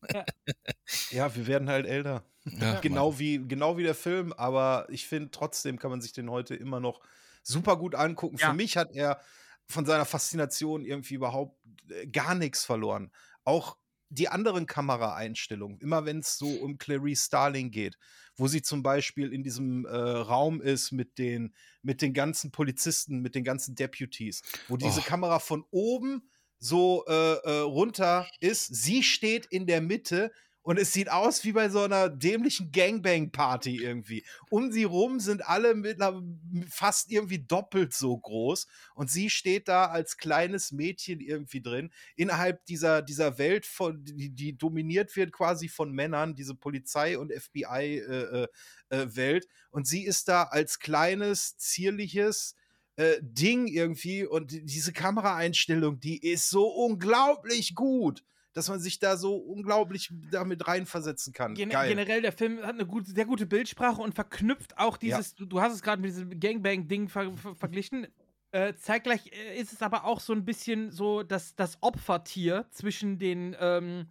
Ja, 1.10 1.34
wir 1.34 1.46
werden 1.46 1.68
halt 1.68 1.86
älter. 1.86 2.24
Ja, 2.44 2.80
Genau 2.80 3.18
wie, 3.18 3.38
genau 3.46 3.76
wie 3.76 3.82
der 3.82 3.94
Film, 3.94 4.32
aber 4.32 4.86
ich 4.88 5.06
finde, 5.06 5.30
trotzdem 5.30 5.78
kann 5.78 5.90
man 5.90 6.00
sich 6.00 6.12
den 6.12 6.30
heute 6.30 6.54
immer 6.54 6.80
noch 6.80 7.00
super 7.42 7.76
gut 7.76 7.94
angucken. 7.94 8.36
Ja. 8.38 8.50
Für 8.50 8.56
mich 8.56 8.76
hat 8.76 8.92
er 8.92 9.20
von 9.66 9.86
seiner 9.86 10.04
Faszination 10.04 10.84
irgendwie 10.84 11.14
überhaupt 11.14 11.58
äh, 11.88 12.06
gar 12.06 12.34
nichts 12.34 12.64
verloren. 12.64 13.12
Auch 13.44 13.76
die 14.08 14.28
anderen 14.28 14.66
Kameraeinstellungen, 14.66 15.78
immer 15.78 16.04
wenn 16.04 16.18
es 16.18 16.36
so 16.36 16.48
um 16.48 16.78
Clarice 16.78 17.26
Starling 17.26 17.70
geht, 17.70 17.96
wo 18.40 18.48
sie 18.48 18.62
zum 18.62 18.82
Beispiel 18.82 19.32
in 19.32 19.42
diesem 19.42 19.84
äh, 19.84 19.90
Raum 19.90 20.60
ist 20.62 20.92
mit 20.92 21.18
den, 21.18 21.54
mit 21.82 22.00
den 22.00 22.14
ganzen 22.14 22.50
Polizisten, 22.50 23.20
mit 23.20 23.34
den 23.34 23.44
ganzen 23.44 23.74
Deputies, 23.74 24.42
wo 24.68 24.76
diese 24.76 25.00
Oh. 25.00 25.04
Kamera 25.04 25.38
von 25.38 25.64
oben 25.70 26.22
so 26.58 27.04
äh, 27.06 27.12
äh, 27.12 27.58
runter 27.60 28.26
ist. 28.40 28.74
Sie 28.74 29.02
steht 29.02 29.46
in 29.46 29.66
der 29.66 29.80
Mitte 29.80 30.32
und 30.62 30.78
es 30.78 30.92
sieht 30.92 31.10
aus 31.10 31.44
wie 31.44 31.52
bei 31.52 31.68
so 31.70 31.80
einer 31.82 32.08
dämlichen 32.08 32.70
Gangbang-Party 32.70 33.76
irgendwie. 33.82 34.24
Um 34.50 34.70
sie 34.72 34.84
rum 34.84 35.18
sind 35.20 35.46
alle 35.46 35.74
mit 35.74 36.00
einer, 36.00 36.22
fast 36.68 37.10
irgendwie 37.10 37.38
doppelt 37.38 37.94
so 37.94 38.16
groß 38.16 38.66
und 38.94 39.10
sie 39.10 39.30
steht 39.30 39.68
da 39.68 39.86
als 39.86 40.16
kleines 40.18 40.72
Mädchen 40.72 41.20
irgendwie 41.20 41.62
drin 41.62 41.90
innerhalb 42.16 42.64
dieser, 42.66 43.02
dieser 43.02 43.38
Welt, 43.38 43.64
von, 43.66 44.04
die, 44.04 44.30
die 44.30 44.56
dominiert 44.56 45.14
wird 45.16 45.32
quasi 45.32 45.68
von 45.68 45.92
Männern, 45.92 46.34
diese 46.34 46.54
Polizei- 46.54 47.18
und 47.18 47.32
FBI-Welt. 47.32 48.50
Äh, 48.90 48.96
äh, 48.96 49.16
Welt. 49.16 49.46
und 49.70 49.86
sie 49.86 50.04
ist 50.04 50.28
da 50.28 50.42
als 50.44 50.78
kleines, 50.80 51.56
zierliches 51.56 52.54
äh, 52.96 53.16
Ding 53.22 53.66
irgendwie 53.68 54.26
und 54.26 54.50
die- 54.50 54.64
diese 54.64 54.92
Kameraeinstellung, 54.92 56.00
die 56.00 56.18
ist 56.18 56.50
so 56.50 56.66
unglaublich 56.68 57.74
gut, 57.74 58.24
dass 58.52 58.68
man 58.68 58.80
sich 58.80 58.98
da 58.98 59.16
so 59.16 59.36
unglaublich 59.36 60.12
damit 60.30 60.66
reinversetzen 60.66 61.32
kann. 61.32 61.54
Gen 61.54 61.70
Geil. 61.70 61.88
generell, 61.88 62.22
der 62.22 62.32
Film 62.32 62.58
hat 62.62 62.74
eine 62.74 62.86
gute, 62.86 63.10
sehr 63.10 63.24
gute 63.24 63.46
Bildsprache 63.46 64.00
und 64.00 64.14
verknüpft 64.14 64.78
auch 64.78 64.96
dieses, 64.96 65.34
du, 65.34 65.46
du 65.46 65.60
hast 65.60 65.74
es 65.74 65.82
gerade 65.82 66.02
mit 66.02 66.10
diesem 66.10 66.38
Gangbang-Ding 66.38 67.08
ver 67.08 67.32
ver 67.36 67.54
verglichen. 67.54 68.06
Äh, 68.52 68.74
zeitgleich 68.74 69.30
äh, 69.32 69.60
ist 69.60 69.72
es 69.72 69.82
aber 69.82 70.04
auch 70.04 70.18
so 70.18 70.32
ein 70.32 70.44
bisschen 70.44 70.90
so 70.90 71.22
das, 71.22 71.54
das 71.54 71.78
Opfertier 71.82 72.66
zwischen 72.70 73.18
den, 73.18 73.56
ähm, 73.60 74.08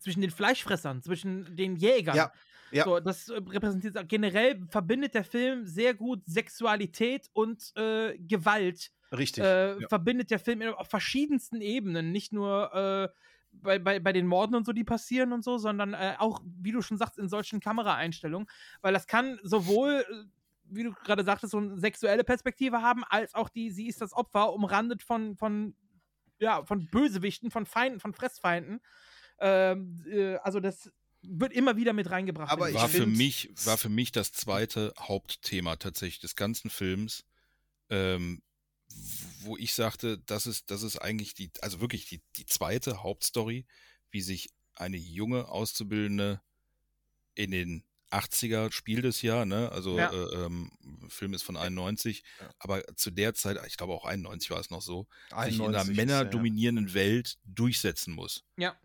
zwischen 0.00 0.20
den 0.20 0.30
Fleischfressern, 0.30 1.02
zwischen 1.02 1.56
den 1.56 1.76
Jägern. 1.76 2.16
Ja, 2.16 2.32
ja. 2.72 2.84
So, 2.84 2.98
das 3.00 3.28
äh, 3.28 3.34
repräsentiert 3.34 3.96
generell 4.08 4.60
verbindet 4.68 5.14
der 5.14 5.24
Film 5.24 5.66
sehr 5.66 5.94
gut 5.94 6.22
Sexualität 6.26 7.28
und 7.32 7.72
äh, 7.76 8.18
Gewalt 8.18 8.90
Richtig. 9.16 9.44
äh, 9.44 9.80
ja. 9.80 9.88
verbindet 9.88 10.30
der 10.30 10.38
Film 10.38 10.62
auf 10.62 10.88
verschiedensten 10.88 11.60
Ebenen. 11.60 12.12
Nicht 12.12 12.32
nur 12.32 12.74
äh, 12.74 13.08
bei, 13.62 13.78
bei, 13.78 14.00
bei 14.00 14.12
den 14.12 14.26
Morden 14.26 14.54
und 14.54 14.66
so, 14.66 14.72
die 14.72 14.84
passieren 14.84 15.32
und 15.32 15.44
so, 15.44 15.58
sondern 15.58 15.94
äh, 15.94 16.14
auch, 16.18 16.40
wie 16.60 16.72
du 16.72 16.82
schon 16.82 16.98
sagst, 16.98 17.18
in 17.18 17.28
solchen 17.28 17.60
Kameraeinstellungen. 17.60 18.48
Weil 18.80 18.92
das 18.92 19.06
kann 19.06 19.38
sowohl, 19.42 20.04
äh, 20.08 20.24
wie 20.64 20.84
du 20.84 20.92
gerade 20.92 21.24
sagtest, 21.24 21.52
so 21.52 21.58
eine 21.58 21.78
sexuelle 21.78 22.24
Perspektive 22.24 22.82
haben, 22.82 23.04
als 23.04 23.34
auch 23.34 23.48
die, 23.48 23.70
sie 23.70 23.88
ist 23.88 24.00
das 24.00 24.12
Opfer, 24.12 24.52
umrandet 24.52 25.02
von, 25.02 25.36
von, 25.36 25.74
ja, 26.38 26.64
von 26.64 26.88
Bösewichten, 26.90 27.50
von 27.50 27.66
Feinden, 27.66 28.00
von 28.00 28.12
Fressfeinden. 28.12 28.80
Ähm, 29.38 30.04
äh, 30.10 30.36
also 30.36 30.60
das 30.60 30.90
wird 31.22 31.52
immer 31.52 31.76
wieder 31.76 31.92
mit 31.92 32.10
reingebracht. 32.10 32.50
Aber 32.50 32.72
war 32.72 32.88
für 32.88 33.06
mich 33.06 33.50
war 33.64 33.76
für 33.76 33.88
mich 33.88 34.12
das 34.12 34.32
zweite 34.32 34.92
Hauptthema 34.98 35.76
tatsächlich 35.76 36.20
des 36.20 36.36
ganzen 36.36 36.70
Films, 36.70 37.24
ähm, 37.90 38.42
wo 39.40 39.56
ich 39.56 39.74
sagte, 39.74 40.18
das 40.18 40.46
ist 40.46 40.70
das 40.70 40.82
ist 40.82 40.98
eigentlich 40.98 41.34
die 41.34 41.50
also 41.62 41.80
wirklich 41.80 42.06
die 42.08 42.22
die 42.36 42.46
zweite 42.46 43.02
Hauptstory, 43.02 43.66
wie 44.10 44.20
sich 44.20 44.48
eine 44.74 44.96
junge 44.96 45.48
Auszubildende 45.48 46.40
in 47.34 47.50
den 47.50 47.84
80er 48.10 48.70
spielt 48.72 49.04
es 49.04 49.20
ja, 49.22 49.44
ne? 49.44 49.70
Also 49.72 49.98
Ja. 49.98 50.10
äh, 50.12 50.44
ähm, 50.46 50.70
Film 51.08 51.34
ist 51.34 51.42
von 51.42 51.56
91, 51.56 52.22
Ja. 52.40 52.50
aber 52.58 52.84
zu 52.96 53.10
der 53.10 53.34
Zeit, 53.34 53.58
ich 53.66 53.76
glaube 53.76 53.94
auch 53.94 54.04
91 54.04 54.50
war 54.50 54.60
es 54.60 54.70
noch 54.70 54.80
so, 54.82 55.08
sich 55.28 55.54
in 55.58 55.60
91 55.60 55.68
einer 55.70 55.84
männerdominierenden 55.84 56.94
Welt 56.94 57.38
durchsetzen 57.44 58.14
muss. 58.14 58.44
Ja. 58.56 58.76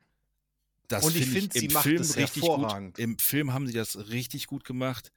Das 0.88 1.06
Und 1.06 1.16
ich 1.16 1.24
finde 1.24 1.40
find, 1.40 1.54
sie 1.54 1.66
im 1.68 1.74
macht 1.74 1.84
Film 1.84 2.02
es 2.02 2.18
richtig 2.18 2.44
hervorragend. 2.44 2.96
gut. 2.96 3.04
Im 3.04 3.18
Film 3.20 3.54
haben 3.54 3.68
sie 3.68 3.74
das 3.74 4.10
richtig 4.10 4.48
gut 4.48 4.66
gemacht. 4.66 5.12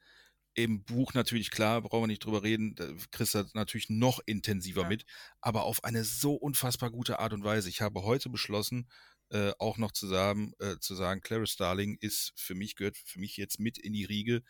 Im 0.55 0.83
Buch 0.83 1.13
natürlich 1.13 1.51
klar, 1.51 1.81
brauchen 1.81 2.03
wir 2.03 2.07
nicht 2.07 2.23
drüber 2.23 2.41
reden. 2.41 2.75
Da 2.75 2.87
kriegst 3.11 3.35
du 3.35 3.45
natürlich 3.53 3.89
noch 3.89 4.19
intensiver 4.25 4.83
Ja. 4.83 4.87
mit, 4.87 5.05
aber 5.41 5.63
auf 5.63 5.83
eine 5.83 6.03
so 6.05 6.33
unfassbar 6.33 6.91
gute 6.91 7.19
Art 7.19 7.33
und 7.33 7.43
Weise. 7.43 7.69
Ich 7.69 7.81
habe 7.81 8.03
heute 8.03 8.29
beschlossen, 8.29 8.89
äh, 9.29 9.51
auch 9.59 9.77
noch 9.77 9.91
zu 9.91 10.07
sagen, 10.07 10.53
äh, 10.59 10.77
zu 10.79 10.95
sagen, 10.95 11.19
Clarice 11.21 11.51
Starling 11.51 11.97
ist 11.99 12.31
für 12.37 12.55
mich 12.55 12.75
gehört 12.75 12.95
für 12.97 13.19
mich 13.19 13.37
jetzt 13.37 13.59
mit 13.59 13.77
in 13.77 13.91
die 13.93 14.05
Riege 14.05 14.43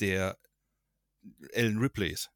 der 0.00 0.38
Ellen 1.52 1.78
Ripleys. 1.78 2.30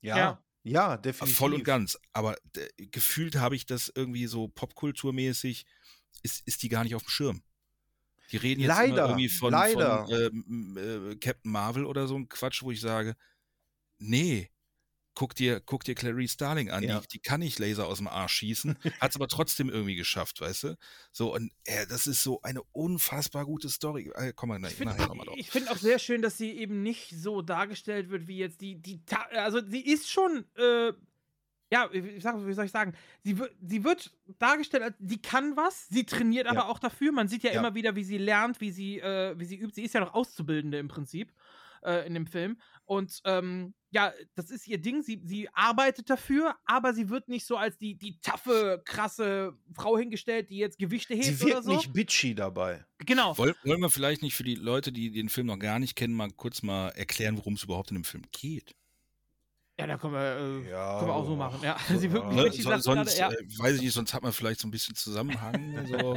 Ja, 0.00 0.16
Ja. 0.18 0.44
ja, 0.64 0.96
definitiv. 0.96 1.38
Voll 1.38 1.54
und 1.54 1.64
ganz. 1.64 1.98
Aber 2.12 2.36
äh, 2.56 2.86
gefühlt 2.88 3.36
habe 3.36 3.56
ich 3.56 3.66
das 3.66 3.90
irgendwie 3.94 4.26
so 4.26 4.48
popkulturmäßig, 4.48 5.64
ist, 6.22 6.46
ist 6.46 6.62
die 6.62 6.68
gar 6.68 6.84
nicht 6.84 6.94
auf 6.94 7.04
dem 7.04 7.08
Schirm. 7.10 7.42
Die 8.32 8.36
reden 8.36 8.60
jetzt 8.60 8.68
Leider, 8.68 8.96
immer 8.96 9.08
irgendwie 9.10 9.28
von, 9.28 9.52
leider. 9.52 10.06
von 10.06 10.14
ähm, 10.14 10.76
äh, 11.12 11.16
Captain 11.16 11.50
Marvel 11.50 11.84
oder 11.84 12.06
so 12.06 12.16
ein 12.16 12.28
Quatsch, 12.28 12.62
wo 12.62 12.70
ich 12.70 12.80
sage, 12.80 13.16
nee, 13.98 14.50
guck 15.14 15.34
dir, 15.34 15.60
guck 15.60 15.84
dir 15.84 15.94
Clarice 15.94 16.32
Starling 16.32 16.70
an, 16.70 16.82
Ja. 16.82 17.00
die, 17.00 17.08
die 17.08 17.18
kann 17.20 17.40
nicht 17.40 17.58
Laser 17.58 17.86
aus 17.86 17.98
dem 17.98 18.08
Arsch 18.08 18.34
schießen, 18.34 18.76
hat 19.00 19.10
es 19.10 19.16
aber 19.16 19.28
trotzdem 19.28 19.68
irgendwie 19.68 19.94
geschafft, 19.94 20.40
weißt 20.40 20.64
du? 20.64 20.76
So, 21.12 21.34
und 21.34 21.52
äh, 21.64 21.86
das 21.86 22.06
ist 22.06 22.22
so 22.22 22.40
eine 22.42 22.62
unfassbar 22.72 23.44
gute 23.46 23.68
Story. 23.68 24.10
Äh, 24.14 24.32
komm 24.34 24.48
mal 24.50 24.64
Ich 24.64 24.74
finde 24.74 24.96
ich 25.36 25.50
find 25.50 25.70
auch 25.70 25.76
sehr 25.78 25.98
schön, 25.98 26.22
dass 26.22 26.36
sie 26.36 26.50
eben 26.52 26.82
nicht 26.82 27.10
so 27.10 27.42
dargestellt 27.42 28.10
wird, 28.10 28.26
wie 28.26 28.38
jetzt 28.38 28.60
die, 28.60 28.80
die 28.80 29.00
also 29.32 29.60
sie 29.66 29.80
ist 29.84 30.10
schon, 30.10 30.44
äh, 30.56 30.92
ja, 31.74 31.90
ich 31.92 32.22
sag, 32.22 32.34
wie 32.46 32.52
soll 32.52 32.66
ich 32.66 32.70
sagen, 32.70 32.94
sie, 33.24 33.36
wird 33.38 33.52
sie 33.60 33.82
wird 33.82 34.12
dargestellt, 34.38 34.82
als 34.84 34.94
sie 35.00 35.20
kann 35.20 35.56
was, 35.56 35.88
sie 35.88 36.04
trainiert 36.06 36.46
aber 36.46 36.60
Ja. 36.60 36.68
auch 36.68 36.78
dafür. 36.78 37.10
Man 37.12 37.26
sieht 37.28 37.42
ja, 37.42 37.52
Ja. 37.52 37.58
immer 37.60 37.74
wieder, 37.74 37.96
wie 37.96 38.04
sie 38.04 38.18
lernt, 38.18 38.60
wie 38.60 38.70
sie, 38.70 39.00
äh, 39.00 39.34
wie 39.38 39.44
sie 39.44 39.56
übt. 39.56 39.74
Sie 39.74 39.82
ist 39.82 39.94
ja 39.94 40.00
noch 40.00 40.14
Auszubildende 40.14 40.78
im 40.78 40.88
Prinzip 40.88 41.32
äh, 41.84 42.06
in 42.06 42.14
dem 42.14 42.26
Film. 42.26 42.58
Und 42.86 43.20
ähm, 43.24 43.74
ja, 43.90 44.12
das 44.34 44.50
ist 44.50 44.66
ihr 44.68 44.78
Ding. 44.78 45.02
Sie, 45.02 45.20
sie 45.24 45.48
arbeitet 45.54 46.10
dafür, 46.10 46.54
aber 46.66 46.92
sie 46.94 47.08
wird 47.08 47.28
nicht 47.28 47.46
so 47.46 47.56
als 47.56 47.76
die, 47.78 47.94
die 47.96 48.20
taffe, 48.20 48.82
krasse 48.84 49.56
Frau 49.74 49.96
hingestellt, 49.98 50.50
die 50.50 50.58
jetzt 50.58 50.78
Gewichte 50.78 51.14
hebt 51.14 51.38
Sie 51.38 51.44
oder 51.44 51.54
wirkt 51.54 51.64
so. 51.64 51.70
nicht 51.72 51.92
bitchy 51.92 52.34
dabei. 52.34 52.84
genau. 53.04 53.36
Wollen, 53.38 53.54
wollen 53.64 53.80
wir 53.80 53.90
vielleicht 53.90 54.22
nicht 54.22 54.34
für 54.34 54.44
die 54.44 54.54
Leute, 54.56 54.92
die 54.92 55.10
den 55.10 55.28
Film 55.28 55.46
noch 55.48 55.58
gar 55.58 55.78
nicht 55.78 55.96
kennen, 55.96 56.14
mal 56.14 56.30
kurz 56.30 56.62
mal 56.62 56.88
erklären, 56.90 57.36
worum 57.38 57.54
es 57.54 57.64
überhaupt 57.64 57.90
in 57.90 57.96
dem 57.96 58.04
Film 58.04 58.24
geht? 58.32 58.74
Ja, 59.78 59.88
da 59.88 59.98
können 59.98 60.12
wir, 60.12 60.20
äh, 60.20 60.70
Ja, 60.70 60.98
können 60.98 61.10
wir 61.10 61.14
auch 61.14 61.26
so 61.26 61.34
machen. 61.34 61.58
Ja, 61.62 61.76
sie 61.98 62.12
wirken 62.12 62.36
ja. 62.36 62.44
Ne? 62.44 62.52
So, 62.52 62.78
sonst, 62.78 62.84
gerade, 62.84 63.10
ja. 63.16 63.30
äh, 63.30 63.58
weiß 63.58 63.74
ich 63.76 63.82
nicht, 63.82 63.92
sonst 63.92 64.14
hat 64.14 64.22
man 64.22 64.32
vielleicht 64.32 64.60
so 64.60 64.68
ein 64.68 64.70
bisschen 64.70 64.94
Zusammenhang. 64.94 65.84
so. 65.88 66.16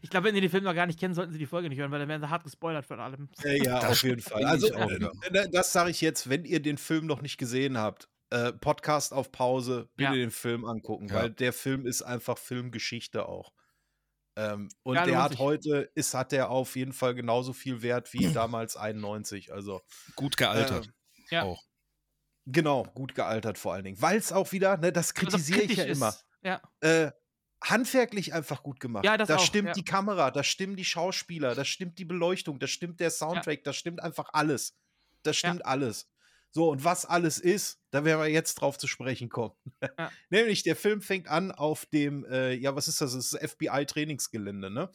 Ich 0.00 0.08
glaube, 0.08 0.28
wenn 0.28 0.34
Sie 0.34 0.40
den 0.40 0.48
Film 0.50 0.64
noch 0.64 0.74
gar 0.74 0.86
nicht 0.86 0.98
kennen, 0.98 1.12
sollten 1.14 1.32
Sie 1.32 1.38
die 1.38 1.46
Folge 1.46 1.68
nicht 1.68 1.78
hören, 1.78 1.90
weil 1.90 1.98
dann 1.98 2.08
werden 2.08 2.22
Sie 2.22 2.30
hart 2.30 2.42
gespoilert 2.44 2.86
von 2.86 2.98
allem. 2.98 3.28
Äh, 3.44 3.62
ja, 3.62 3.80
Das 3.80 3.90
auf 3.90 4.02
jeden 4.02 4.22
Fall. 4.22 4.44
Also, 4.44 4.74
auch, 4.74 4.90
äh, 4.90 4.98
ja. 4.98 5.10
äh, 5.42 5.50
das 5.50 5.72
sage 5.72 5.90
ich 5.90 6.00
jetzt, 6.00 6.30
wenn 6.30 6.44
ihr 6.46 6.60
den 6.62 6.78
Film 6.78 7.04
noch 7.06 7.20
nicht 7.20 7.36
gesehen 7.36 7.76
habt, 7.76 8.08
äh, 8.30 8.52
Podcast 8.52 9.12
auf 9.12 9.30
Pause, 9.30 9.90
bitte 9.96 10.10
Ja. 10.12 10.16
den 10.16 10.30
Film 10.30 10.64
angucken, 10.64 11.08
Ja. 11.08 11.16
weil 11.16 11.30
der 11.30 11.52
Film 11.52 11.84
ist 11.84 12.00
einfach 12.00 12.38
Filmgeschichte 12.38 13.28
auch. 13.28 13.52
Ähm, 14.36 14.68
und 14.84 14.94
Ja, 14.94 15.04
der 15.04 15.22
hat 15.22 15.38
heute, 15.38 15.90
ist, 15.94 16.14
hat 16.14 16.32
der 16.32 16.50
auf 16.50 16.76
jeden 16.76 16.92
Fall 16.94 17.14
genauso 17.14 17.52
viel 17.52 17.82
Wert 17.82 18.14
wie 18.14 18.32
damals 18.32 18.76
91. 18.76 19.52
Also 19.52 19.82
Gut 20.16 20.38
gealtert. 20.38 20.88
Ja. 21.30 21.42
Auch. 21.42 21.62
Genau, 22.52 22.84
gut 22.94 23.14
gealtert 23.14 23.58
vor 23.58 23.74
allen 23.74 23.84
Dingen. 23.84 24.00
Weil 24.00 24.18
es 24.18 24.32
auch 24.32 24.52
wieder, 24.52 24.76
ne, 24.76 24.92
das 24.92 25.14
Also 25.14 25.26
kritisiere 25.26 25.62
ich 25.62 25.76
ja 25.76 25.84
immer. 25.84 26.08
ist. 26.10 26.24
Ja. 26.42 26.60
Äh, 26.80 27.12
handwerklich 27.62 28.32
einfach 28.32 28.62
gut 28.62 28.80
gemacht. 28.80 29.04
Ja, 29.04 29.16
das 29.16 29.28
da 29.28 29.36
auch, 29.36 29.44
stimmt 29.44 29.68
ja. 29.68 29.74
die 29.74 29.84
Kamera, 29.84 30.30
da 30.30 30.42
stimmen 30.42 30.76
die 30.76 30.84
Schauspieler, 30.84 31.54
da 31.54 31.64
stimmt 31.64 31.98
die 31.98 32.04
Beleuchtung, 32.04 32.58
da 32.58 32.66
stimmt 32.66 33.00
der 33.00 33.10
Soundtrack, 33.10 33.64
da 33.64 33.72
stimmt 33.72 34.02
einfach 34.02 34.30
alles. 34.32 34.76
Das 35.22 35.36
stimmt 35.36 35.64
alles. 35.66 36.08
So, 36.52 36.70
und 36.70 36.82
was 36.82 37.06
alles 37.06 37.38
ist, 37.38 37.78
da 37.90 38.04
werden 38.04 38.20
wir 38.20 38.28
jetzt 38.28 38.54
drauf 38.56 38.76
zu 38.78 38.88
sprechen 38.88 39.28
kommen. 39.28 39.54
Ja. 39.82 40.10
Nämlich, 40.30 40.62
der 40.62 40.74
Film 40.74 41.00
fängt 41.02 41.28
an 41.28 41.52
auf 41.52 41.86
dem, 41.86 42.24
äh, 42.24 42.54
ja, 42.54 42.74
was 42.74 42.88
ist 42.88 43.00
das? 43.00 43.12
Das 43.12 43.32
ist 43.32 43.50
FBI-Trainingsgelände, 43.52 44.70
ne? 44.70 44.90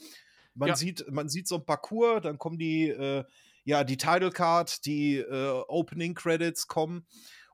Man, 0.54 0.70
Ja. 0.70 0.76
sieht, 0.76 1.10
man 1.12 1.30
sieht 1.30 1.48
so 1.48 1.56
ein 1.56 1.66
Parcours, 1.66 2.22
dann 2.24 2.38
kommen 2.38 2.58
die, 2.58 2.90
äh, 2.90 3.24
ja, 3.64 3.84
die 3.84 3.98
Title 3.98 4.32
Card, 4.32 4.86
die 4.86 5.18
äh, 5.18 5.64
Opening 5.68 6.14
Credits 6.14 6.68
kommen 6.68 7.06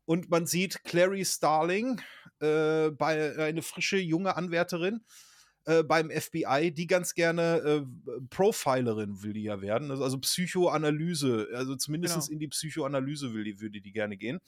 und 0.06 0.30
man 0.30 0.46
sieht 0.46 0.84
Clary 0.84 1.24
Starling, 1.26 2.02
äh, 2.40 2.90
bei 2.92 3.38
eine 3.38 3.62
frische 3.62 3.98
junge 3.98 4.36
Anwärterin 4.36 5.02
äh, 5.66 5.84
beim 5.84 6.10
FBI, 6.10 6.72
die 6.74 6.88
ganz 6.88 7.14
gerne 7.14 7.58
äh, 7.58 8.22
Profilerin 8.32 9.22
will 9.22 9.34
die 9.34 9.44
ja 9.44 9.62
werden, 9.62 9.92
also, 9.92 10.04
also 10.04 10.18
Psychoanalyse, 10.20 11.50
also 11.54 11.76
zumindest 11.76 12.16
Genau. 12.16 12.32
in 12.32 12.40
die 12.40 12.48
Psychoanalyse 12.48 13.34
will 13.34 13.44
die, 13.44 13.60
würde 13.62 13.82
die 13.82 13.92
gerne 13.92 14.18
gehen. 14.18 14.40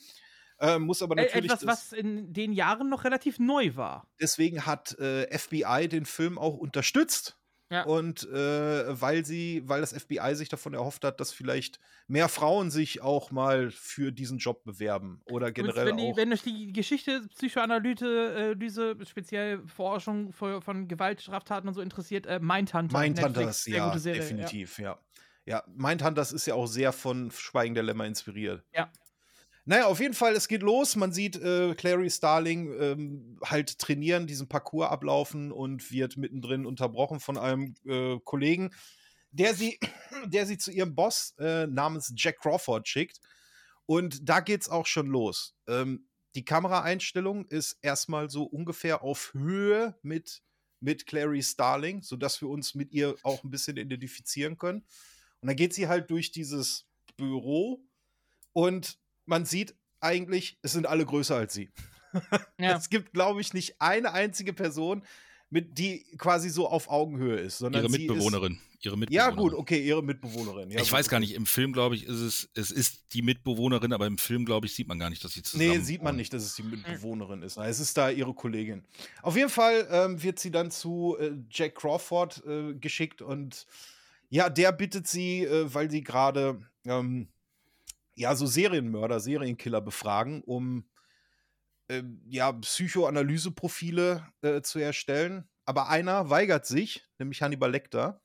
Äh, 0.59 0.79
muss 0.79 1.01
aber 1.01 1.17
Äh, 1.17 1.25
natürlich 1.25 1.45
Etwas, 1.51 1.59
das- 1.61 1.91
was 1.91 1.93
in 1.93 2.31
den 2.33 2.51
Jahren 2.53 2.89
noch 2.89 3.03
relativ 3.03 3.37
neu 3.39 3.75
war. 3.75 4.07
deswegen 4.21 4.65
hat 4.65 4.97
äh, 4.99 5.27
FBI 5.37 5.87
den 5.87 6.05
Film 6.05 6.37
auch 6.37 6.55
unterstützt. 6.57 7.37
Ja. 7.73 7.85
Und 7.85 8.29
äh, 8.29 9.01
weil 9.01 9.25
sie, 9.25 9.63
weil 9.65 9.81
das 9.81 9.93
FBI 9.93 10.35
sich 10.35 10.47
davon 10.47 10.75
erhofft 10.75 11.03
hat, 11.03 11.19
dass 11.19 11.31
vielleicht 11.31 11.79
mehr 12.07 12.29
Frauen 12.29 12.69
sich 12.69 13.01
auch 13.01 13.31
mal 13.31 13.71
für 13.71 14.11
diesen 14.11 14.37
Job 14.37 14.63
bewerben 14.63 15.23
oder 15.25 15.51
generell 15.51 15.87
wenn, 15.87 15.97
die, 15.97 16.11
auch. 16.11 16.17
wenn 16.17 16.31
euch 16.31 16.43
die 16.43 16.71
Geschichte, 16.71 17.23
Psychoanalyse, 17.35 18.51
äh, 18.51 18.55
diese 18.55 18.95
speziell 19.07 19.65
Forschung 19.65 20.31
von, 20.33 20.61
von 20.61 20.87
Gewaltstraftaten 20.87 21.67
und 21.67 21.73
so 21.73 21.81
interessiert, 21.81 22.27
äh, 22.27 22.39
Mindhunter. 22.39 22.99
Netflix, 22.99 23.63
sehr 23.63 23.77
ja, 23.77 23.87
gute 23.87 23.99
Serie, 23.99 24.21
definitiv, 24.21 24.77
ja. 24.77 24.99
Ja, 25.45 25.63
Mindhunters 25.75 26.31
ist 26.31 26.45
ja 26.45 26.53
auch 26.53 26.67
sehr 26.67 26.93
von 26.93 27.31
Schweigen 27.31 27.73
der 27.73 27.83
Lämmer 27.83 28.05
inspiriert. 28.05 28.63
Ja. 28.73 28.89
Naja, 29.65 29.85
auf 29.85 30.01
jeden 30.01 30.13
Fall, 30.13 30.35
es 30.35 30.49
geht 30.49 30.61
los. 30.61 30.97
Man 30.97 31.13
sieht 31.13 31.37
äh, 31.37 31.73
Clary 31.75 32.09
Starling 32.09 32.73
ähm, 32.81 33.39
halt 33.45 33.79
trainieren, 33.79 34.27
diesen 34.27 34.49
Parcours 34.49 34.89
ablaufen 34.89 35.53
und 35.53 35.89
wird 35.89 36.17
mittendrin 36.17 36.65
unterbrochen 36.65 37.21
von 37.21 37.37
einem 37.37 37.73
äh, 37.85 38.19
Kollegen, 38.25 38.71
der 39.31 39.53
sie, 39.53 39.79
der 40.25 40.45
sie 40.45 40.57
zu 40.57 40.69
ihrem 40.71 40.95
Boss 40.95 41.33
äh, 41.39 41.65
namens 41.67 42.13
Jack 42.17 42.39
Crawford 42.41 42.87
schickt. 42.87 43.21
Und 43.85 44.27
da 44.27 44.41
geht's 44.41 44.67
auch 44.67 44.85
schon 44.85 45.07
los. 45.07 45.55
Ähm, 45.67 46.07
die 46.35 46.43
Kameraeinstellung 46.43 47.45
ist 47.45 47.77
erstmal 47.81 48.29
so 48.29 48.43
ungefähr 48.43 49.01
auf 49.01 49.33
Höhe 49.33 49.95
mit, 50.01 50.41
mit 50.81 51.05
Clary 51.05 51.41
Starling, 51.41 52.01
sodass 52.01 52.41
wir 52.41 52.49
uns 52.49 52.75
mit 52.75 52.91
ihr 52.91 53.15
auch 53.23 53.43
ein 53.43 53.49
bisschen 53.49 53.77
identifizieren 53.77 54.57
können. 54.57 54.83
Und 55.39 55.47
dann 55.47 55.55
geht 55.55 55.73
sie 55.73 55.87
halt 55.87 56.09
durch 56.09 56.31
dieses 56.31 56.85
Büro 57.15 57.81
und 58.51 58.97
man 59.25 59.45
sieht 59.45 59.75
eigentlich, 59.99 60.57
es 60.61 60.73
sind 60.73 60.85
alle 60.85 61.05
größer 61.05 61.35
als 61.35 61.53
sie. 61.53 61.71
Ja. 62.59 62.77
Es 62.77 62.89
gibt, 62.91 63.13
glaube 63.13 63.41
ich, 63.41 63.55
nicht 63.55 63.81
eine 63.81 64.13
einzige 64.13 64.53
Person, 64.53 65.03
mit 65.49 65.77
die 65.77 66.05
quasi 66.17 66.49
so 66.49 66.67
auf 66.67 66.87
Augenhöhe 66.87 67.37
ist, 67.37 67.57
sondern 67.59 67.83
Ihre 67.83 67.91
sie 67.91 67.99
Mitbewohnerin. 67.99 68.59
Ihre 68.81 68.93
Ist, 68.93 68.99
Mitbewohnerin. 68.99 69.09
ja, 69.11 69.29
gut, 69.29 69.53
okay, 69.53 69.83
ihre 69.83 70.03
Mitbewohnerin. 70.03 70.69
Ja, 70.69 70.77
ich 70.77 70.89
gut, 70.89 70.93
weiß 70.93 71.09
gar 71.09 71.19
nicht, 71.19 71.33
im 71.33 71.45
Film, 71.45 71.73
glaube 71.73 71.95
ich, 71.95 72.05
ist 72.05 72.19
es, 72.19 72.49
es 72.53 72.69
ist 72.69 73.13
die 73.13 73.21
Mitbewohnerin, 73.21 73.93
aber 73.93 74.07
im 74.07 74.17
Film, 74.17 74.45
glaube 74.45 74.65
ich, 74.67 74.75
sieht 74.75 74.87
man 74.87 74.99
gar 74.99 75.09
nicht, 75.09 75.23
dass 75.23 75.33
sie 75.33 75.41
zusammen 75.41 75.69
Nee, 75.69 75.79
sieht 75.79 76.03
man 76.03 76.15
nicht, 76.15 76.33
dass 76.33 76.43
es 76.43 76.55
die 76.55 76.63
Mitbewohnerin 76.63 77.41
ist. 77.43 77.57
Es 77.57 77.79
ist 77.79 77.97
da 77.97 78.09
ihre 78.09 78.33
Kollegin. 78.33 78.83
Auf 79.21 79.35
jeden 79.35 79.49
Fall 79.49 79.87
ähm, 79.89 80.21
wird 80.21 80.37
sie 80.37 80.51
dann 80.51 80.69
zu 80.69 81.17
äh, 81.19 81.31
Jack 81.49 81.75
Crawford 81.75 82.43
äh, 82.45 82.73
geschickt 82.73 83.21
und 83.21 83.65
ja, 84.29 84.49
der 84.49 84.71
bittet 84.71 85.07
sie, 85.07 85.45
äh, 85.45 85.73
weil 85.73 85.89
sie 85.89 86.03
gerade 86.03 86.59
ähm, 86.85 87.27
ja 88.15 88.35
so 88.35 88.45
Serienmörder, 88.45 89.19
Serienkiller 89.19 89.81
befragen, 89.81 90.41
um 90.43 90.89
ähm, 91.89 92.21
ja 92.27 92.51
Psychoanalyseprofile 92.51 94.27
äh, 94.41 94.61
zu 94.61 94.79
erstellen. 94.79 95.49
Aber 95.65 95.89
einer 95.89 96.29
weigert 96.29 96.65
sich, 96.65 97.05
nämlich 97.19 97.41
Hannibal 97.41 97.71
Lecter. 97.71 98.21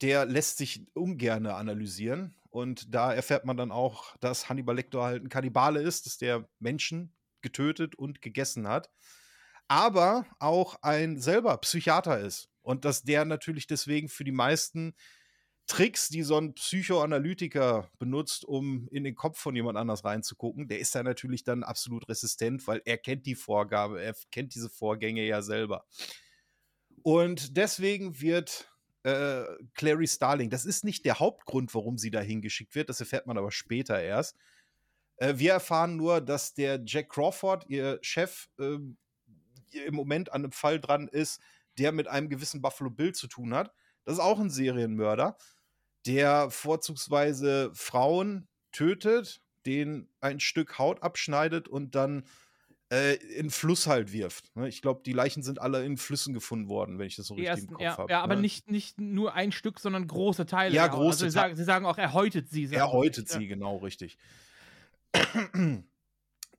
Der 0.00 0.26
lässt 0.26 0.58
sich 0.58 0.86
ungern 0.94 1.46
analysieren. 1.46 2.34
Und 2.50 2.94
da 2.94 3.12
erfährt 3.12 3.44
man 3.44 3.56
dann 3.56 3.72
auch, 3.72 4.16
dass 4.18 4.48
Hannibal 4.48 4.76
Lecter 4.76 5.02
halt 5.02 5.24
ein 5.24 5.28
Kannibale 5.28 5.80
ist, 5.80 6.06
dass 6.06 6.18
der 6.18 6.48
Menschen 6.58 7.14
getötet 7.42 7.96
und 7.96 8.22
gegessen 8.22 8.68
hat. 8.68 8.90
Aber 9.66 10.26
auch 10.38 10.76
ein 10.82 11.18
selber 11.18 11.56
Psychiater 11.58 12.20
ist. 12.20 12.50
Und 12.62 12.84
dass 12.84 13.02
der 13.02 13.24
natürlich 13.24 13.66
deswegen 13.66 14.08
für 14.08 14.24
die 14.24 14.32
meisten 14.32 14.94
Tricks, 15.66 16.08
die 16.08 16.22
so 16.22 16.36
ein 16.36 16.54
Psychoanalytiker 16.54 17.90
benutzt, 17.98 18.44
um 18.44 18.86
in 18.88 19.02
den 19.02 19.14
Kopf 19.14 19.38
von 19.38 19.56
jemand 19.56 19.78
anders 19.78 20.04
reinzugucken, 20.04 20.68
der 20.68 20.78
ist 20.78 20.94
da 20.94 21.02
natürlich 21.02 21.42
dann 21.42 21.62
absolut 21.62 22.08
resistent, 22.08 22.66
weil 22.66 22.82
er 22.84 22.98
kennt 22.98 23.24
die 23.26 23.34
Vorgabe, 23.34 24.02
er 24.02 24.14
kennt 24.30 24.54
diese 24.54 24.68
Vorgänge 24.68 25.26
ja 25.26 25.40
selber. 25.40 25.86
Und 27.02 27.56
deswegen 27.56 28.20
wird 28.20 28.70
äh, 29.04 29.44
Clary 29.74 30.06
Starling, 30.06 30.50
das 30.50 30.64
ist 30.66 30.84
nicht 30.84 31.04
der 31.04 31.18
Hauptgrund, 31.18 31.74
warum 31.74 31.98
sie 31.98 32.10
da 32.10 32.20
hingeschickt 32.20 32.74
wird, 32.74 32.88
das 32.88 33.00
erfährt 33.00 33.26
man 33.26 33.38
aber 33.38 33.50
später 33.50 34.00
erst. 34.00 34.36
Äh, 35.16 35.34
wir 35.36 35.52
erfahren 35.52 35.96
nur, 35.96 36.20
dass 36.20 36.54
der 36.54 36.82
Jack 36.84 37.10
Crawford, 37.10 37.66
ihr 37.68 37.98
Chef, 38.02 38.48
äh, 38.58 38.78
im 39.86 39.94
Moment 39.94 40.32
an 40.32 40.42
einem 40.42 40.52
Fall 40.52 40.80
dran 40.80 41.08
ist, 41.08 41.40
der 41.78 41.92
mit 41.92 42.06
einem 42.06 42.28
gewissen 42.28 42.62
Buffalo 42.62 42.90
Bill 42.90 43.12
zu 43.12 43.26
tun 43.26 43.54
hat. 43.54 43.72
Das 44.04 44.14
ist 44.14 44.20
auch 44.20 44.38
ein 44.38 44.50
Serienmörder, 44.50 45.36
der 46.06 46.50
vorzugsweise 46.50 47.70
Frauen 47.74 48.48
tötet, 48.72 49.42
denen 49.66 50.08
ein 50.20 50.40
Stück 50.40 50.78
Haut 50.78 51.02
abschneidet 51.02 51.68
und 51.68 51.94
dann 51.94 52.24
äh, 52.92 53.14
in 53.14 53.50
Fluss 53.50 53.86
halt 53.86 54.12
wirft. 54.12 54.54
Ne? 54.56 54.68
Ich 54.68 54.82
glaube, 54.82 55.02
die 55.04 55.12
Leichen 55.12 55.42
sind 55.42 55.60
alle 55.60 55.84
in 55.84 55.96
Flüssen 55.96 56.34
gefunden 56.34 56.68
worden, 56.68 56.98
wenn 56.98 57.06
ich 57.06 57.16
das 57.16 57.26
so 57.26 57.34
Die 57.34 57.40
richtig 57.42 57.50
ersten, 57.50 57.68
im 57.68 57.74
Kopf 57.74 57.82
ja, 57.82 57.96
habe. 57.96 58.12
ja, 58.12 58.22
aber 58.22 58.36
ne? 58.36 58.42
nicht, 58.42 58.70
nicht 58.70 59.00
nur 59.00 59.34
ein 59.34 59.52
Stück, 59.52 59.80
sondern 59.80 60.06
große 60.06 60.46
Teile. 60.46 60.74
Ja, 60.74 60.86
auch. 60.90 60.96
große 60.96 61.24
also 61.24 61.28
sie, 61.28 61.34
Teile. 61.34 61.48
sagen, 61.48 61.56
sie 61.56 61.64
sagen 61.64 61.86
auch, 61.86 61.98
er 61.98 62.12
häutet 62.12 62.50
sie. 62.50 62.64
Er 62.64 62.68
sie. 62.68 62.92
häutet 62.92 63.30
Ja. 63.30 63.38
sie, 63.38 63.46
genau 63.46 63.78
richtig. 63.78 64.18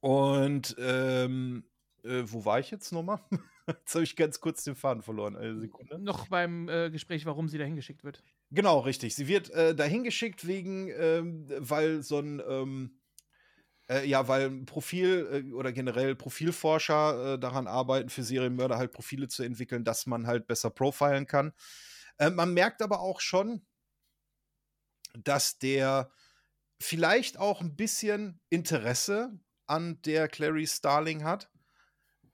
Und 0.02 0.76
ähm, 0.80 1.64
äh, 2.04 2.24
wo 2.26 2.46
war 2.46 2.60
ich 2.60 2.72
jetzt 2.72 2.92
nochmal? 2.92 3.20
jetzt 3.68 3.94
habe 3.94 4.04
ich 4.04 4.16
ganz 4.16 4.40
kurz 4.40 4.64
den 4.64 4.76
Faden 4.76 5.04
verloren. 5.04 5.36
Eine 5.36 5.60
Sekunde. 5.60 6.00
Noch 6.00 6.28
beim 6.28 6.70
äh, 6.70 6.90
Gespräch, 6.90 7.26
warum 7.26 7.48
sie 7.50 7.58
dahin 7.58 7.76
geschickt 7.76 8.04
wird. 8.04 8.24
Genau, 8.52 8.80
richtig. 8.80 9.16
Sie 9.16 9.28
wird 9.28 9.50
äh, 9.52 9.76
dahin 9.76 10.04
geschickt 10.04 10.48
wegen, 10.48 10.90
ähm, 10.90 11.48
weil 11.58 12.04
so 12.04 12.20
ein, 12.20 12.42
ähm, 12.48 13.00
äh, 13.90 14.08
ja, 14.08 14.28
weil 14.28 14.52
Profil 14.66 15.46
äh, 15.52 15.54
oder 15.54 15.72
generell 15.74 16.16
Profilforscher 16.16 17.36
äh, 17.36 17.40
daran 17.40 17.68
arbeiten, 17.68 18.10
für 18.10 18.24
Serienmörder 18.24 18.78
halt 18.78 18.92
Profile 18.94 19.28
zu 19.30 19.44
entwickeln, 19.44 19.84
dass 19.86 20.08
man 20.08 20.28
halt 20.28 20.48
besser 20.48 20.72
profilen 20.72 21.28
kann. 21.28 21.54
Äh, 22.20 22.32
man 22.32 22.54
merkt 22.54 22.82
aber 22.82 23.02
auch 23.02 23.22
schon, 23.22 23.66
dass 25.24 25.58
der 25.60 26.12
vielleicht 26.82 27.38
auch 27.40 27.62
ein 27.62 27.76
bisschen 27.76 28.42
Interesse 28.50 29.40
an 29.68 30.02
der 30.04 30.28
Clary 30.28 30.68
Starling 30.68 31.24
hat. 31.24 31.52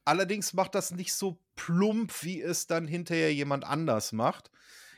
Allerdings 0.06 0.54
macht 0.54 0.76
das 0.76 0.92
nicht 0.92 1.14
so 1.14 1.44
plump, 1.56 2.24
wie 2.24 2.42
es 2.42 2.68
dann 2.68 2.88
hinterher 2.88 3.34
jemand 3.34 3.66
anders 3.66 4.12
macht. 4.14 4.52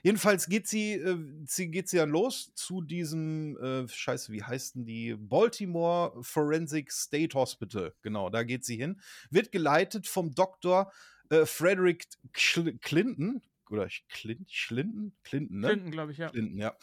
Jedenfalls 0.04 0.48
geht 0.48 0.68
sie, 0.68 0.94
äh, 0.94 1.18
sie 1.46 1.72
geht 1.72 1.88
sie 1.88 1.98
dann 1.98 2.10
los 2.10 2.52
zu 2.56 2.82
diesem, 2.82 3.58
äh, 3.58 3.88
scheiße, 3.88 4.34
wie 4.34 4.44
heißen 4.44 4.86
die? 4.86 5.16
Baltimore 5.16 6.22
Forensic 6.22 6.92
State 6.92 7.34
Hospital. 7.34 7.94
Genau, 8.02 8.30
da 8.30 8.44
geht 8.44 8.66
sie 8.66 8.76
hin. 8.76 9.00
Wird 9.30 9.54
geleitet 9.54 10.06
vom 10.06 10.36
Dr. 10.36 10.92
Äh, 11.30 11.46
Frederick 11.46 12.08
Cl 12.34 12.78
Clinton. 12.80 13.42
Oder 13.70 13.88
Clint, 14.10 14.50
Clinton? 14.50 15.14
Clinton, 15.24 15.62
ne? 15.62 15.68
Clinton, 15.68 15.92
glaube 15.92 16.12
ich, 16.12 16.18
ja. 16.18 16.30
Clinton, 16.30 16.58
ja. 16.58 16.78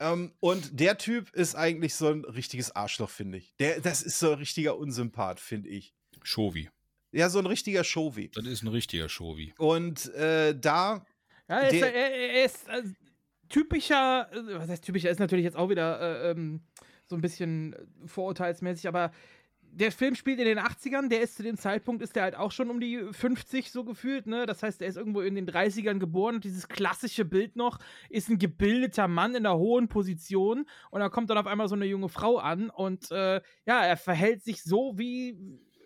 Ähm, 0.00 0.32
und 0.40 0.80
der 0.80 0.98
Typ 0.98 1.32
ist 1.34 1.54
eigentlich 1.54 1.94
so 1.94 2.08
ein 2.08 2.24
richtiges 2.24 2.74
Arschloch, 2.74 3.10
finde 3.10 3.38
ich. 3.38 3.54
Der, 3.60 3.80
das 3.80 4.02
ist 4.02 4.18
so 4.18 4.32
ein 4.32 4.38
richtiger 4.38 4.76
Unsympath, 4.76 5.38
finde 5.38 5.68
ich. 5.68 5.94
Shovi. 6.24 6.68
Ja, 7.12 7.30
so 7.30 7.38
ein 7.38 7.46
richtiger 7.46 7.84
Showy. 7.84 8.30
Das 8.34 8.44
ist 8.44 8.64
ein 8.64 8.68
richtiger 8.68 9.08
Shovi. 9.08 9.54
Und 9.56 10.12
äh, 10.14 10.58
da 10.58 11.06
Ja, 11.48 11.60
er 11.60 11.70
ist, 11.72 11.82
er, 11.82 11.92
er 11.92 12.44
ist 12.44 12.68
äh, 12.68 12.82
typischer, 13.48 14.28
äh, 14.32 14.58
was 14.58 14.68
heißt 14.68 14.84
typischer, 14.84 15.10
ist 15.10 15.20
natürlich 15.20 15.44
jetzt 15.44 15.56
auch 15.56 15.68
wieder 15.68 16.00
äh, 16.00 16.30
ähm, 16.30 16.62
so 17.06 17.16
ein 17.16 17.20
bisschen 17.20 17.76
vorurteilsmäßig, 18.06 18.88
aber 18.88 19.10
der 19.76 19.90
Film 19.90 20.14
spielt 20.14 20.38
in 20.38 20.44
den 20.44 20.58
80ern, 20.58 21.08
der 21.08 21.20
ist 21.20 21.36
zu 21.36 21.42
dem 21.42 21.56
Zeitpunkt, 21.56 22.00
ist 22.00 22.14
der 22.14 22.22
halt 22.22 22.36
auch 22.36 22.52
schon 22.52 22.70
um 22.70 22.80
die 22.80 23.02
50 23.10 23.72
so 23.72 23.84
gefühlt, 23.84 24.26
ne? 24.26 24.46
Das 24.46 24.62
heißt, 24.62 24.80
er 24.80 24.88
ist 24.88 24.96
irgendwo 24.96 25.20
in 25.20 25.34
den 25.34 25.48
30ern 25.48 25.98
geboren 25.98 26.36
und 26.36 26.44
dieses 26.44 26.68
klassische 26.68 27.24
Bild 27.24 27.56
noch 27.56 27.78
ist 28.08 28.28
ein 28.28 28.38
gebildeter 28.38 29.08
Mann 29.08 29.34
in 29.34 29.44
einer 29.44 29.58
hohen 29.58 29.88
Position 29.88 30.66
und 30.90 31.00
da 31.00 31.08
kommt 31.08 31.28
dann 31.30 31.38
auf 31.38 31.46
einmal 31.46 31.68
so 31.68 31.74
eine 31.74 31.86
junge 31.86 32.08
Frau 32.08 32.38
an 32.38 32.70
und 32.70 33.10
äh, 33.10 33.40
ja, 33.66 33.84
er 33.84 33.96
verhält 33.96 34.44
sich 34.44 34.62
so 34.62 34.92
wie 34.96 35.36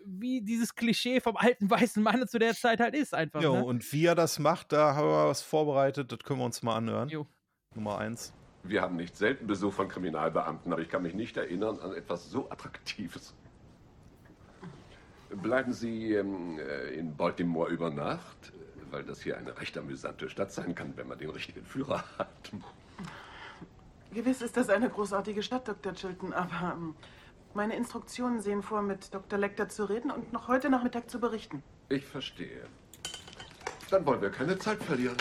wie 0.05 0.41
dieses 0.41 0.75
Klischee 0.75 1.21
vom 1.21 1.37
alten 1.37 1.69
weißen 1.69 2.01
Mann 2.01 2.27
zu 2.27 2.39
der 2.39 2.53
Zeit 2.53 2.79
halt 2.79 2.95
ist 2.95 3.13
einfach. 3.13 3.41
Jo, 3.41 3.55
ne? 3.55 3.63
und 3.63 3.91
wie 3.93 4.05
er 4.05 4.15
das 4.15 4.39
macht, 4.39 4.71
da 4.71 4.95
haben 4.95 5.07
wir 5.07 5.27
was 5.27 5.41
vorbereitet, 5.41 6.11
das 6.11 6.19
können 6.19 6.39
wir 6.39 6.45
uns 6.45 6.63
mal 6.63 6.75
anhören. 6.75 7.09
Jo. 7.09 7.27
Nummer 7.75 7.99
eins. 7.99 8.33
Wir 8.63 8.81
haben 8.81 8.95
nicht 8.95 9.15
selten 9.15 9.47
Besuch 9.47 9.73
von 9.73 9.87
Kriminalbeamten, 9.87 10.71
aber 10.73 10.81
ich 10.81 10.89
kann 10.89 11.03
mich 11.03 11.13
nicht 11.13 11.37
erinnern 11.37 11.79
an 11.79 11.93
etwas 11.93 12.29
so 12.29 12.49
Attraktives. 12.49 13.33
Bleiben 15.29 15.71
Sie 15.73 16.13
ähm, 16.13 16.59
äh, 16.59 16.93
in 16.95 17.15
Baltimore 17.15 17.69
über 17.69 17.89
Nacht, 17.89 18.51
weil 18.89 19.03
das 19.03 19.21
hier 19.21 19.37
eine 19.37 19.57
recht 19.59 19.77
amüsante 19.77 20.29
Stadt 20.29 20.51
sein 20.51 20.75
kann, 20.75 20.93
wenn 20.97 21.07
man 21.07 21.19
den 21.19 21.29
richtigen 21.29 21.63
Führer 21.63 22.03
hat. 22.17 22.51
Gewiss 24.11 24.41
ist 24.41 24.57
das 24.57 24.69
eine 24.69 24.89
großartige 24.89 25.43
Stadt, 25.43 25.67
Dr. 25.67 25.93
Chilton, 25.93 26.33
aber 26.33 26.73
ähm, 26.73 26.95
meine 27.53 27.75
Instruktionen 27.75 28.41
sehen 28.41 28.61
vor, 28.61 28.81
mit 28.81 29.13
Dr. 29.13 29.39
Lecter 29.39 29.69
zu 29.69 29.85
reden 29.85 30.11
und 30.11 30.33
noch 30.33 30.47
heute 30.47 30.69
Nachmittag 30.69 31.09
zu 31.09 31.19
berichten. 31.19 31.63
Ich 31.89 32.05
verstehe. 32.05 32.65
Dann 33.89 34.05
wollen 34.05 34.21
wir 34.21 34.29
keine 34.29 34.57
Zeit 34.57 34.81
verlieren. 34.83 35.17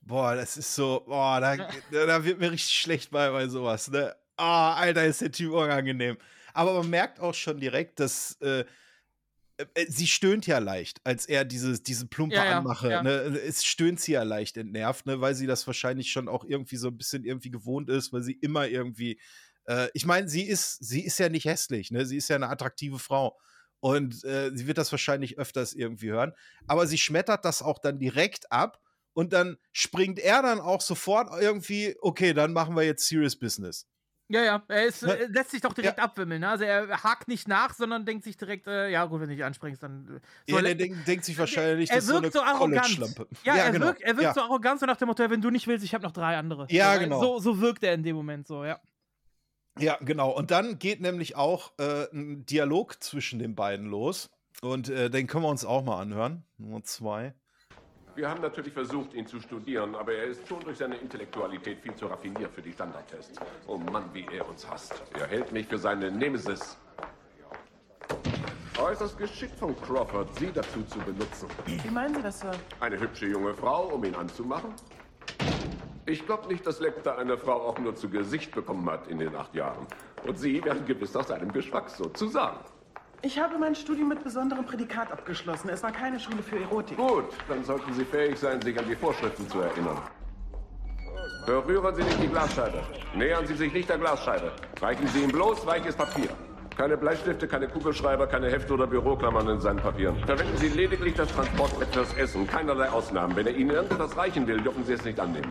Boah, 0.00 0.36
das 0.36 0.56
ist 0.56 0.74
so, 0.74 1.02
boah, 1.06 1.40
da, 1.40 1.56
da 1.90 2.24
wird 2.24 2.38
mir 2.38 2.52
richtig 2.52 2.78
schlecht 2.78 3.10
bei, 3.10 3.30
bei 3.30 3.48
sowas, 3.48 3.90
ne? 3.90 4.14
Ah, 4.36 4.74
Alter, 4.74 5.04
ist 5.04 5.20
der 5.20 5.32
Typ 5.32 5.52
unangenehm. 5.52 6.16
Aber 6.52 6.74
man 6.74 6.88
merkt 6.90 7.18
auch 7.18 7.34
schon 7.34 7.58
direkt, 7.58 7.98
dass 7.98 8.40
äh, 8.40 8.64
äh, 9.56 9.86
sie 9.88 10.06
stöhnt 10.06 10.46
ja 10.46 10.58
leicht, 10.58 11.00
als 11.04 11.26
er 11.26 11.44
diese, 11.44 11.80
diese 11.80 12.06
plumpe 12.06 12.36
Ja, 12.36 12.44
ja, 12.44 12.58
Anmache, 12.58 12.90
ja. 12.90 13.02
ne? 13.02 13.10
Es 13.10 13.64
stöhnt 13.64 14.00
sie 14.00 14.12
ja 14.12 14.22
leicht 14.22 14.56
entnervt, 14.56 15.06
ne? 15.06 15.20
Weil 15.20 15.34
sie 15.34 15.46
das 15.46 15.66
wahrscheinlich 15.66 16.12
schon 16.12 16.28
auch 16.28 16.44
irgendwie 16.44 16.76
so 16.76 16.88
ein 16.88 16.96
bisschen 16.96 17.24
irgendwie 17.24 17.50
gewohnt 17.50 17.88
ist, 17.88 18.12
weil 18.12 18.22
sie 18.22 18.34
immer 18.34 18.68
irgendwie, 18.68 19.18
äh, 19.66 19.88
ich 19.94 20.06
meine, 20.06 20.28
sie 20.28 20.42
ist, 20.42 20.76
sie 20.84 21.04
ist 21.04 21.18
ja 21.18 21.28
nicht 21.28 21.44
hässlich, 21.46 21.90
ne? 21.90 22.06
Sie 22.06 22.16
ist 22.16 22.28
ja 22.28 22.36
eine 22.36 22.48
attraktive 22.48 22.98
Frau. 22.98 23.38
Und 23.80 24.24
äh, 24.24 24.50
sie 24.54 24.66
wird 24.66 24.78
das 24.78 24.90
wahrscheinlich 24.90 25.38
öfters 25.38 25.74
irgendwie 25.74 26.10
hören. 26.10 26.32
Aber 26.66 26.86
sie 26.86 26.98
schmettert 26.98 27.44
das 27.44 27.62
auch 27.62 27.78
dann 27.78 27.98
direkt 27.98 28.50
ab 28.50 28.80
und 29.12 29.32
dann 29.32 29.58
springt 29.72 30.18
er 30.18 30.42
dann 30.42 30.60
auch 30.60 30.80
sofort 30.80 31.28
irgendwie, 31.40 31.94
okay, 32.00 32.32
dann 32.32 32.52
machen 32.52 32.74
wir 32.74 32.82
jetzt 32.84 33.06
Serious 33.06 33.36
Business. 33.38 33.86
Ja, 34.28 34.42
ja, 34.42 34.64
er 34.66 34.86
ist, 34.86 35.02
Ne? 35.02 35.16
äh, 35.16 35.26
lässt 35.26 35.52
sich 35.52 35.60
doch 35.60 35.72
direkt 35.72 36.00
abwimmeln. 36.00 36.40
Ne? 36.40 36.48
Also 36.48 36.64
er 36.64 36.88
hakt 37.04 37.28
nicht 37.28 37.46
nach, 37.46 37.74
sondern 37.74 38.04
denkt 38.04 38.24
sich 38.24 38.36
direkt, 38.36 38.66
äh, 38.66 38.88
ja 38.90 39.04
gut, 39.04 39.20
wenn 39.20 39.28
du 39.28 39.36
dich 39.36 39.44
anspringst, 39.44 39.80
dann. 39.82 40.08
äh, 40.08 40.12
ja, 40.50 40.54
soll 40.54 40.62
der 40.62 40.70
er- 40.72 40.74
denkt, 40.74 41.06
denkt 41.06 41.24
sich 41.24 41.38
wahrscheinlich, 41.38 41.90
er 41.90 42.00
so 42.02 42.14
wirkt 42.14 42.24
eine 42.24 42.32
so 42.32 42.40
arrogant. 42.42 42.82
College-Schlampe. 42.82 43.28
Ja, 43.44 43.54
er, 43.56 43.70
genau. 43.70 43.86
wirkt, 43.86 44.00
er 44.00 44.16
wirkt 44.16 44.22
ja. 44.24 44.34
so 44.34 44.40
arrogant, 44.40 44.80
so 44.80 44.86
nach 44.86 44.96
dem 44.96 45.06
Motto, 45.06 45.30
wenn 45.30 45.40
du 45.40 45.50
nicht 45.50 45.68
willst, 45.68 45.84
ich 45.84 45.94
habe 45.94 46.02
noch 46.02 46.12
drei 46.12 46.36
andere. 46.36 46.66
Ja, 46.70 46.94
so, 46.94 47.00
genau. 47.00 47.20
So, 47.20 47.38
so 47.38 47.60
wirkt 47.60 47.84
er 47.84 47.94
in 47.94 48.02
dem 48.02 48.16
Moment 48.16 48.48
so, 48.48 48.64
ja. 48.64 48.80
Ja, 49.78 49.98
genau. 50.00 50.30
Und 50.30 50.50
dann 50.50 50.78
geht 50.78 51.00
nämlich 51.00 51.36
auch 51.36 51.72
äh, 51.78 52.06
ein 52.12 52.46
Dialog 52.46 53.02
zwischen 53.02 53.38
den 53.38 53.54
beiden 53.54 53.86
los. 53.86 54.30
Und 54.62 54.88
äh, 54.88 55.10
den 55.10 55.26
können 55.26 55.44
wir 55.44 55.50
uns 55.50 55.64
auch 55.64 55.84
mal 55.84 56.00
anhören. 56.00 56.44
Nummer 56.56 56.82
zwei. 56.82 57.34
Wir 58.14 58.30
haben 58.30 58.40
natürlich 58.40 58.72
versucht, 58.72 59.12
ihn 59.12 59.26
zu 59.26 59.38
studieren, 59.40 59.94
aber 59.94 60.14
er 60.14 60.24
ist 60.24 60.48
schon 60.48 60.60
durch 60.60 60.78
seine 60.78 60.96
Intellektualität 60.96 61.80
viel 61.82 61.94
zu 61.94 62.06
raffiniert 62.06 62.50
für 62.54 62.62
die 62.62 62.72
Standardtests. 62.72 63.38
Oh 63.66 63.76
Mann, 63.76 64.08
wie 64.14 64.24
er 64.32 64.48
uns 64.48 64.66
hasst. 64.66 65.02
Er 65.12 65.26
hält 65.26 65.52
mich 65.52 65.66
für 65.66 65.76
seine 65.76 66.10
Nemesis. 66.10 66.78
Äußerst 68.78 69.18
geschickt 69.18 69.58
von 69.58 69.78
Crawford, 69.82 70.34
Sie 70.38 70.50
dazu 70.52 70.82
zu 70.84 70.98
benutzen. 71.00 71.48
Wie 71.66 71.90
meinen 71.90 72.14
Sie 72.14 72.22
das, 72.22 72.40
Sir? 72.40 72.52
Eine 72.80 72.98
hübsche 72.98 73.26
junge 73.26 73.54
Frau, 73.54 73.88
um 73.88 74.02
ihn 74.04 74.14
anzumachen? 74.14 74.72
Ich 76.08 76.24
glaube 76.24 76.46
nicht, 76.46 76.64
dass 76.64 76.78
Lecter 76.78 77.18
eine 77.18 77.36
Frau 77.36 77.54
auch 77.54 77.80
nur 77.80 77.96
zu 77.96 78.08
Gesicht 78.08 78.54
bekommen 78.54 78.88
hat 78.88 79.08
in 79.08 79.18
den 79.18 79.34
acht 79.34 79.52
Jahren. 79.56 79.88
Und 80.24 80.38
Sie 80.38 80.64
werden 80.64 80.86
gewiss 80.86 81.16
aus 81.16 81.26
seinem 81.26 81.52
Geschmack 81.52 81.90
sozusagen. 81.90 82.58
Ich 83.22 83.40
habe 83.40 83.58
mein 83.58 83.74
Studium 83.74 84.10
mit 84.10 84.22
besonderem 84.22 84.64
Prädikat 84.64 85.10
abgeschlossen. 85.10 85.68
Es 85.68 85.82
war 85.82 85.90
keine 85.90 86.20
Schule 86.20 86.44
für 86.44 86.60
Erotik. 86.60 86.96
Gut, 86.96 87.24
dann 87.48 87.64
sollten 87.64 87.92
Sie 87.92 88.04
fähig 88.04 88.38
sein, 88.38 88.62
sich 88.62 88.78
an 88.78 88.84
die 88.88 88.94
Vorschriften 88.94 89.48
zu 89.48 89.58
erinnern. 89.58 89.98
Berühren 91.44 91.94
Sie 91.96 92.04
nicht 92.04 92.22
die 92.22 92.28
Glasscheibe. 92.28 92.82
Nähern 93.16 93.44
Sie 93.46 93.54
sich 93.54 93.72
nicht 93.72 93.88
der 93.88 93.98
Glasscheibe. 93.98 94.52
Reichen 94.80 95.08
Sie 95.08 95.24
ihm 95.24 95.32
bloß 95.32 95.66
weiches 95.66 95.96
Papier. 95.96 96.28
Keine 96.76 96.96
Bleistifte, 96.96 97.48
keine 97.48 97.66
Kugelschreiber, 97.66 98.28
keine 98.28 98.48
Hefte 98.48 98.74
oder 98.74 98.86
Büroklammern 98.86 99.48
in 99.48 99.60
seinen 99.60 99.80
Papieren. 99.80 100.16
Verwenden 100.24 100.56
Sie 100.58 100.68
lediglich 100.68 101.14
das 101.14 101.32
Transportbrett 101.32 101.88
fürs 101.92 102.14
Essen. 102.14 102.46
Keinerlei 102.46 102.90
Ausnahmen. 102.90 103.34
Wenn 103.34 103.46
er 103.46 103.56
Ihnen 103.56 103.70
irgendetwas 103.70 104.16
reichen 104.16 104.46
will, 104.46 104.60
dürfen 104.60 104.84
Sie 104.84 104.92
es 104.92 105.04
nicht 105.04 105.18
annehmen. 105.18 105.48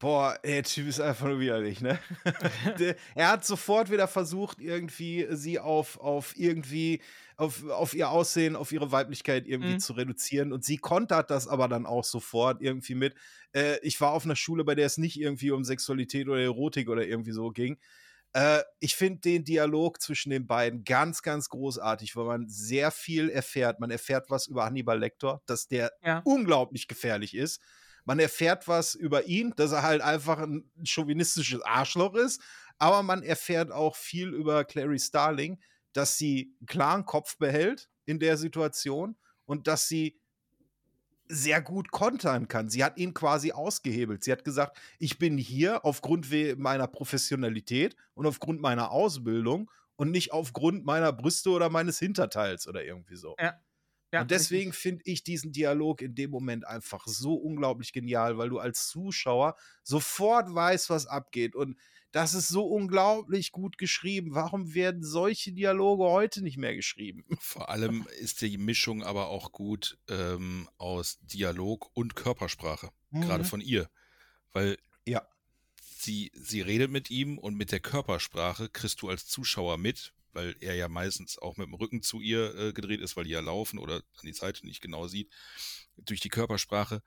Boah, 0.00 0.38
der 0.42 0.62
Typ 0.62 0.88
ist 0.88 0.98
einfach 1.00 1.26
nur 1.26 1.40
widerlich, 1.40 1.80
ne? 1.82 1.98
Er 3.14 3.28
hat 3.28 3.44
sofort 3.44 3.90
wieder 3.90 4.08
versucht, 4.08 4.60
irgendwie 4.60 5.26
sie 5.30 5.58
auf, 5.58 5.98
auf 6.00 6.34
irgendwie, 6.38 7.02
auf, 7.36 7.68
auf 7.68 7.92
ihr 7.94 8.08
Aussehen, 8.10 8.56
auf 8.56 8.72
ihre 8.72 8.92
Weiblichkeit 8.92 9.46
irgendwie 9.46 9.76
Mhm. 9.76 9.78
zu 9.78 9.92
reduzieren. 9.92 10.52
Und 10.54 10.64
sie 10.64 10.78
kontert 10.78 11.30
das 11.30 11.46
aber 11.48 11.68
dann 11.68 11.84
auch 11.84 12.04
sofort 12.04 12.62
irgendwie 12.62 12.94
mit. 12.94 13.14
Äh, 13.54 13.78
ich 13.82 14.00
war 14.00 14.12
auf 14.12 14.24
einer 14.24 14.36
Schule, 14.36 14.64
bei 14.64 14.74
der 14.74 14.86
es 14.86 14.96
nicht 14.96 15.20
irgendwie 15.20 15.50
um 15.50 15.64
Sexualität 15.64 16.28
oder 16.28 16.40
Erotik 16.40 16.88
oder 16.88 17.06
irgendwie 17.06 17.32
so 17.32 17.50
ging. 17.50 17.78
Äh, 18.32 18.62
ich 18.78 18.94
finde 18.96 19.20
den 19.20 19.44
Dialog 19.44 20.00
zwischen 20.00 20.30
den 20.30 20.46
beiden 20.46 20.84
ganz, 20.84 21.22
ganz 21.22 21.48
großartig, 21.48 22.16
weil 22.16 22.26
man 22.26 22.48
sehr 22.48 22.90
viel 22.90 23.28
erfährt. 23.28 23.80
Man 23.80 23.90
erfährt 23.90 24.30
was 24.30 24.46
über 24.46 24.64
Hannibal 24.64 24.98
Lecter, 24.98 25.42
dass 25.46 25.68
der 25.68 25.92
Ja. 26.02 26.24
unglaublich 26.24 26.88
gefährlich 26.88 27.34
ist. 27.34 27.60
Man 28.10 28.18
erfährt 28.18 28.66
was 28.66 28.96
über 28.96 29.26
ihn, 29.26 29.54
dass 29.54 29.70
er 29.70 29.84
halt 29.84 30.02
einfach 30.02 30.40
ein 30.40 30.68
chauvinistisches 30.82 31.62
Arschloch 31.62 32.16
ist. 32.16 32.42
Aber 32.76 33.04
man 33.04 33.22
erfährt 33.22 33.70
auch 33.70 33.94
viel 33.94 34.30
über 34.30 34.64
Clary 34.64 34.98
Starling, 34.98 35.62
dass 35.92 36.18
sie 36.18 36.52
einen 36.58 36.66
klaren 36.66 37.04
Kopf 37.04 37.38
behält 37.38 37.88
in 38.06 38.18
der 38.18 38.36
Situation 38.36 39.16
und 39.44 39.68
dass 39.68 39.86
sie 39.86 40.20
sehr 41.28 41.62
gut 41.62 41.92
kontern 41.92 42.48
kann. 42.48 42.68
Sie 42.68 42.82
hat 42.82 42.98
ihn 42.98 43.14
quasi 43.14 43.52
ausgehebelt. 43.52 44.24
Sie 44.24 44.32
hat 44.32 44.42
gesagt, 44.42 44.76
ich 44.98 45.20
bin 45.20 45.38
hier 45.38 45.84
aufgrund 45.84 46.26
meiner 46.58 46.88
Professionalität 46.88 47.94
und 48.14 48.26
aufgrund 48.26 48.60
meiner 48.60 48.90
Ausbildung 48.90 49.70
und 49.94 50.10
nicht 50.10 50.32
aufgrund 50.32 50.84
meiner 50.84 51.12
Brüste 51.12 51.50
oder 51.50 51.70
meines 51.70 52.00
Hinterteils 52.00 52.66
oder 52.66 52.82
irgendwie 52.82 53.14
so. 53.14 53.36
Ja. 53.38 53.54
Ja, 54.12 54.22
und 54.22 54.30
deswegen 54.30 54.72
finde 54.72 55.02
ich 55.04 55.22
diesen 55.22 55.52
Dialog 55.52 56.02
in 56.02 56.14
dem 56.14 56.30
Moment 56.30 56.66
einfach 56.66 57.06
so 57.06 57.34
unglaublich 57.34 57.92
genial, 57.92 58.38
weil 58.38 58.48
du 58.48 58.58
als 58.58 58.88
Zuschauer 58.88 59.56
sofort 59.82 60.52
weißt, 60.52 60.90
was 60.90 61.06
abgeht. 61.06 61.54
Und 61.54 61.78
das 62.12 62.34
ist 62.34 62.48
so 62.48 62.64
unglaublich 62.66 63.52
gut 63.52 63.78
geschrieben. 63.78 64.34
Warum 64.34 64.74
werden 64.74 65.04
solche 65.04 65.52
Dialoge 65.52 66.04
heute 66.04 66.42
nicht 66.42 66.56
mehr 66.56 66.74
geschrieben? 66.74 67.24
Vor 67.40 67.68
allem 67.68 68.06
ist 68.18 68.40
die 68.40 68.58
Mischung 68.58 69.02
aber 69.04 69.28
auch 69.28 69.52
gut 69.52 69.98
ähm, 70.08 70.68
aus 70.76 71.18
Dialog 71.22 71.90
und 71.94 72.16
Körpersprache, 72.16 72.90
gerade 73.20 73.44
Mhm. 73.44 73.48
von 73.48 73.60
ihr. 73.60 73.88
Weil 74.52 74.78
Ja. 75.06 75.26
sie, 75.80 76.30
sie 76.34 76.60
redet 76.62 76.90
mit 76.90 77.10
ihm 77.10 77.38
und 77.38 77.54
mit 77.56 77.72
der 77.72 77.80
Körpersprache 77.80 78.68
kriegst 78.68 79.02
du 79.02 79.08
als 79.08 79.26
Zuschauer 79.26 79.78
mit, 79.78 80.12
weil 80.32 80.56
er 80.60 80.74
ja 80.74 80.88
meistens 80.88 81.38
auch 81.38 81.56
mit 81.56 81.66
dem 81.66 81.74
Rücken 81.74 82.02
zu 82.02 82.20
ihr 82.20 82.54
äh, 82.56 82.72
gedreht 82.72 83.00
ist, 83.00 83.16
weil 83.16 83.24
die 83.24 83.30
ja 83.30 83.40
laufen 83.40 83.78
oder 83.78 83.96
an 83.96 84.24
die 84.24 84.32
Seite 84.32 84.66
nicht 84.66 84.80
genau 84.80 85.06
sieht. 85.08 85.30
Durch 85.96 86.20
die 86.20 86.28
Körpersprache 86.28 87.02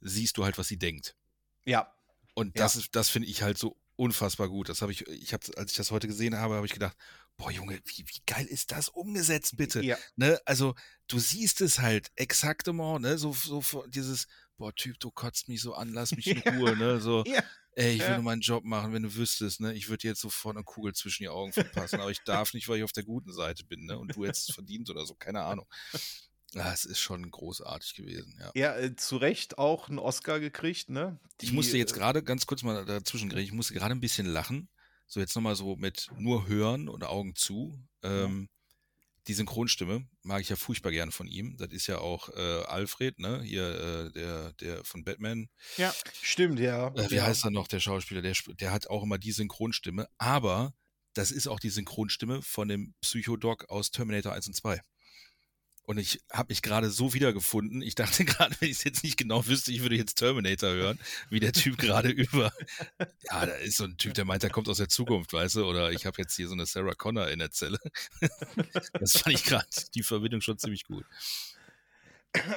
siehst 0.00 0.36
du 0.36 0.44
halt, 0.44 0.58
was 0.58 0.68
sie 0.68 0.78
denkt. 0.78 1.16
Ja. 1.64 1.92
Und 2.34 2.56
Ja. 2.56 2.64
das 2.64 2.76
ist, 2.76 2.94
das 2.94 3.08
finde 3.08 3.28
ich 3.28 3.42
halt 3.42 3.58
so 3.58 3.76
unfassbar 3.96 4.48
gut. 4.48 4.68
Das 4.68 4.82
habe 4.82 4.92
ich, 4.92 5.06
ich 5.08 5.32
habe, 5.32 5.44
als 5.56 5.70
ich 5.70 5.76
das 5.76 5.90
heute 5.90 6.06
gesehen 6.06 6.36
habe, 6.36 6.54
habe 6.54 6.66
ich 6.66 6.72
gedacht, 6.74 6.96
boah 7.38 7.50
Junge, 7.50 7.80
wie, 7.84 8.04
wie 8.06 8.22
geil 8.26 8.44
ist 8.46 8.72
das 8.72 8.88
umgesetzt, 8.90 9.56
bitte? 9.56 9.82
Ja. 9.82 9.96
Ne? 10.16 10.38
Also 10.44 10.74
du 11.08 11.18
siehst 11.18 11.60
es 11.62 11.78
halt 11.78 12.10
exaktement, 12.14 13.00
ne? 13.00 13.16
So, 13.18 13.32
so 13.32 13.86
dieses, 13.88 14.26
boah 14.58 14.74
Typ, 14.74 14.98
du 15.00 15.10
kotzt 15.10 15.48
mich 15.48 15.62
so 15.62 15.74
an, 15.74 15.92
lass 15.94 16.14
mich 16.14 16.26
in 16.26 16.42
Ja. 16.44 16.52
Ruhe, 16.52 16.76
ne? 16.76 17.00
So, 17.00 17.24
Ja. 17.26 17.42
Ey, 17.76 17.94
ich 17.96 18.08
will 18.08 18.14
Ja. 18.14 18.16
nur 18.16 18.24
meinen 18.24 18.40
Job 18.42 18.64
machen, 18.64 18.92
wenn 18.92 19.04
du 19.04 19.14
wüsstest, 19.14 19.60
ne? 19.60 19.74
Ich 19.74 19.88
würde 19.88 19.98
dir 20.02 20.08
jetzt 20.10 20.20
sofort 20.22 20.56
eine 20.56 20.64
Kugel 20.64 20.94
zwischen 20.94 21.24
die 21.24 21.28
Augen 21.30 21.52
verpassen, 21.52 22.00
aber 22.00 22.10
ich 22.10 22.24
darf 22.24 22.54
nicht, 22.54 22.68
weil 22.68 22.78
ich 22.78 22.84
auf 22.84 22.92
der 22.92 23.04
guten 23.04 23.32
Seite 23.32 23.64
bin, 23.64 23.86
ne? 23.86 23.98
Und 23.98 24.16
du 24.16 24.24
hättest 24.26 24.48
es 24.48 24.54
verdient 24.54 24.90
oder 24.90 25.06
so, 25.06 25.14
keine 25.16 25.42
Ahnung. 25.44 25.66
Ja, 26.54 26.72
es 26.72 26.84
ist 26.84 26.98
schon 27.00 27.30
großartig 27.30 27.94
gewesen, 27.94 28.36
ja. 28.40 28.52
Ja, 28.54 28.76
äh, 28.76 28.96
zu 28.96 29.16
Recht 29.18 29.58
auch 29.58 29.88
einen 29.88 29.98
Oscar 29.98 30.40
gekriegt, 30.40 30.88
ne? 30.88 31.20
Ich 31.40 31.52
Die, 31.52 31.52
musste 31.52 31.78
jetzt 31.78 31.92
äh, 31.92 31.94
gerade 31.94 32.22
ganz 32.22 32.46
kurz 32.46 32.62
mal 32.62 32.84
dazwischen. 32.84 33.34
Ich 33.38 33.52
musste 33.52 33.74
gerade 33.74 33.94
ein 33.94 34.00
bisschen 34.00 34.26
lachen. 34.26 34.68
So 35.06 35.20
jetzt 35.20 35.34
nochmal 35.36 35.54
so 35.54 35.76
mit 35.76 36.10
nur 36.16 36.48
hören 36.48 36.88
oder 36.88 37.10
Augen 37.10 37.34
zu. 37.36 37.78
Ähm, 38.02 38.48
die 39.28 39.34
Synchronstimme 39.34 40.06
mag 40.22 40.40
ich 40.40 40.48
ja 40.48 40.56
furchtbar 40.56 40.92
gern 40.92 41.10
von 41.10 41.26
ihm. 41.26 41.56
Das 41.56 41.70
ist 41.72 41.86
ja 41.86 41.98
auch 41.98 42.28
äh, 42.30 42.62
Alfred, 42.66 43.18
ne? 43.18 43.42
Hier, 43.42 43.64
äh, 43.64 44.12
der, 44.12 44.52
der 44.54 44.84
von 44.84 45.04
Batman. 45.04 45.48
Stimmt, 46.22 46.60
ja. 46.60 46.88
Äh, 46.94 47.10
wie 47.10 47.16
ja. 47.16 47.26
heißt 47.26 47.44
er 47.44 47.50
noch, 47.50 47.68
der 47.68 47.80
Schauspieler? 47.80 48.22
Der, 48.22 48.34
der 48.60 48.72
hat 48.72 48.88
auch 48.88 49.02
immer 49.02 49.18
die 49.18 49.32
Synchronstimme. 49.32 50.08
Aber 50.18 50.74
das 51.14 51.30
ist 51.30 51.48
auch 51.48 51.58
die 51.58 51.70
Synchronstimme 51.70 52.42
von 52.42 52.68
dem 52.68 52.94
Psychodoc 53.00 53.68
aus 53.68 53.90
Terminator 53.90 54.32
1 54.32 54.48
und 54.48 54.54
2. 54.54 54.80
Und 55.86 55.98
ich 55.98 56.20
habe 56.32 56.48
mich 56.50 56.62
gerade 56.62 56.90
so 56.90 57.14
wiedergefunden. 57.14 57.80
Ich 57.80 57.94
dachte 57.94 58.24
gerade, 58.26 58.54
wenn 58.60 58.68
ich 58.68 58.78
es 58.78 58.84
jetzt 58.84 59.04
nicht 59.04 59.16
genau 59.16 59.46
wüsste, 59.46 59.72
ich 59.72 59.82
würde 59.82 59.94
jetzt 59.94 60.16
Terminator 60.16 60.70
hören, 60.70 60.98
wie 61.30 61.40
der 61.40 61.52
Typ 61.52 61.78
gerade 61.78 62.08
über. 62.10 62.52
Ja, 63.30 63.46
da 63.46 63.52
ist 63.54 63.76
so 63.76 63.84
ein 63.84 63.96
Typ, 63.96 64.14
der 64.14 64.24
meint, 64.24 64.42
der 64.42 64.50
kommt 64.50 64.68
aus 64.68 64.78
der 64.78 64.88
Zukunft, 64.88 65.32
weißt 65.32 65.56
du? 65.56 65.64
Oder 65.64 65.92
ich 65.92 66.04
habe 66.04 66.20
jetzt 66.20 66.34
hier 66.34 66.48
so 66.48 66.54
eine 66.54 66.66
Sarah 66.66 66.94
Connor 66.94 67.28
in 67.28 67.38
der 67.38 67.50
Zelle. 67.50 67.78
Das 68.98 69.18
fand 69.18 69.36
ich 69.36 69.44
gerade 69.44 69.66
die 69.94 70.02
Verbindung 70.02 70.40
schon 70.40 70.58
ziemlich 70.58 70.84
gut. 70.84 71.04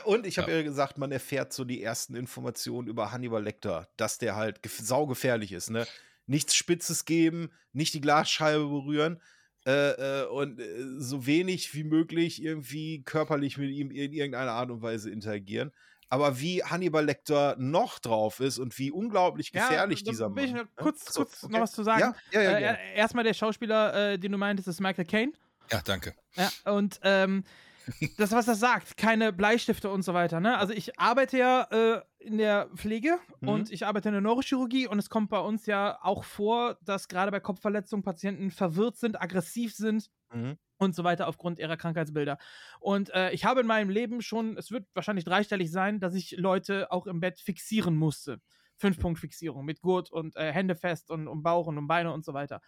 Und 0.05 0.25
ich 0.25 0.37
habe 0.37 0.51
ja. 0.51 0.57
ja 0.57 0.63
gesagt, 0.63 0.97
man 0.97 1.11
erfährt 1.11 1.53
so 1.53 1.63
die 1.63 1.81
ersten 1.81 2.15
Informationen 2.15 2.87
über 2.87 3.11
Hannibal 3.11 3.43
Lecter, 3.43 3.87
dass 3.97 4.17
der 4.17 4.35
halt 4.35 4.61
gef- 4.61 4.83
saugefährlich 4.83 5.51
ist, 5.51 5.69
ne? 5.69 5.87
Nichts 6.25 6.55
Spitzes 6.55 7.05
geben, 7.05 7.51
nicht 7.71 7.93
die 7.93 8.01
Glasscheibe 8.01 8.67
berühren 8.67 9.21
äh, 9.69 10.21
äh, 10.21 10.25
und 10.27 10.59
äh, 10.59 10.65
so 10.97 11.25
wenig 11.25 11.73
wie 11.73 11.83
möglich 11.83 12.41
irgendwie 12.43 13.03
körperlich 13.03 13.57
mit 13.57 13.69
ihm 13.69 13.91
in 13.91 14.11
irgendeiner 14.13 14.51
Art 14.51 14.71
und 14.71 14.81
Weise 14.81 15.09
interagieren. 15.11 15.71
Aber 16.11 16.39
wie 16.39 16.63
Hannibal 16.63 17.05
Lecter 17.05 17.55
noch 17.59 17.99
drauf 17.99 18.39
ist 18.39 18.57
und 18.57 18.75
wie 18.79 18.89
unglaublich 18.89 19.51
gefährlich 19.51 20.03
da 20.03 20.09
dieser 20.11 20.29
Mann. 20.29 20.51
noch 20.53 20.65
kurz, 20.75 21.13
So, 21.13 21.21
kurz 21.23 21.43
okay. 21.43 21.53
noch 21.53 21.61
was 21.61 21.71
zu 21.73 21.83
sagen. 21.83 22.15
Ja, 22.31 22.41
ja, 22.41 22.51
ja, 22.51 22.57
äh, 22.57 22.61
er- 22.63 22.79
erstmal 22.95 23.23
der 23.23 23.35
Schauspieler, 23.35 24.13
äh, 24.13 24.17
den 24.17 24.31
du 24.31 24.37
meintest, 24.39 24.67
ist 24.67 24.79
Michael 24.81 25.05
Caine. 25.05 25.33
Ja, 25.71 25.81
danke. 25.85 26.15
Ja, 26.35 26.49
und 26.73 26.99
ähm, 27.03 27.43
das, 28.17 28.31
was 28.31 28.47
das 28.47 28.59
sagt, 28.59 28.97
keine 28.97 29.31
Bleistifte 29.31 29.89
und 29.91 30.01
so 30.01 30.15
weiter. 30.15 30.39
Ne? 30.39 30.57
Also 30.57 30.73
ich 30.73 30.99
arbeite 30.99 31.37
ja 31.37 31.67
äh, 31.69 32.01
in 32.19 32.37
der 32.37 32.69
Pflege 32.75 33.17
Mhm. 33.39 33.47
und 33.49 33.71
ich 33.71 33.85
arbeite 33.85 34.09
in 34.09 34.13
der 34.13 34.21
Neurochirurgie 34.21 34.87
und 34.87 34.99
es 34.99 35.09
kommt 35.09 35.29
bei 35.29 35.39
uns 35.39 35.65
ja 35.65 35.97
auch 36.01 36.23
vor, 36.23 36.77
dass 36.83 37.07
gerade 37.07 37.31
bei 37.31 37.39
Kopfverletzungen 37.39 38.03
Patienten 38.03 38.51
verwirrt 38.51 38.97
sind, 38.97 39.21
aggressiv 39.21 39.73
sind 39.73 40.09
Mhm. 40.33 40.57
und 40.77 40.93
so 40.95 41.03
weiter 41.03 41.27
aufgrund 41.27 41.59
ihrer 41.59 41.77
Krankheitsbilder. 41.77 42.37
Und 42.79 43.09
äh, 43.13 43.31
ich 43.31 43.45
habe 43.45 43.61
in 43.61 43.67
meinem 43.67 43.89
Leben 43.89 44.21
schon, 44.21 44.57
es 44.57 44.69
wird 44.71 44.85
wahrscheinlich 44.93 45.25
dreistellig 45.25 45.71
sein, 45.71 45.99
dass 45.99 46.13
ich 46.13 46.31
Leute 46.37 46.91
auch 46.91 47.07
im 47.07 47.19
Bett 47.19 47.39
fixieren 47.39 47.95
musste. 47.95 48.41
Fünf-Punkt-Fixierung 48.77 49.65
mit 49.65 49.81
Gurt 49.81 50.09
und 50.11 50.35
äh, 50.37 50.53
Hände 50.53 50.75
fest 50.75 51.09
und 51.11 51.27
um 51.27 51.43
Bauch 51.43 51.67
und 51.67 51.77
um 51.77 51.87
Beine 51.87 52.13
und 52.13 52.23
so 52.23 52.33
weiter. 52.33 52.61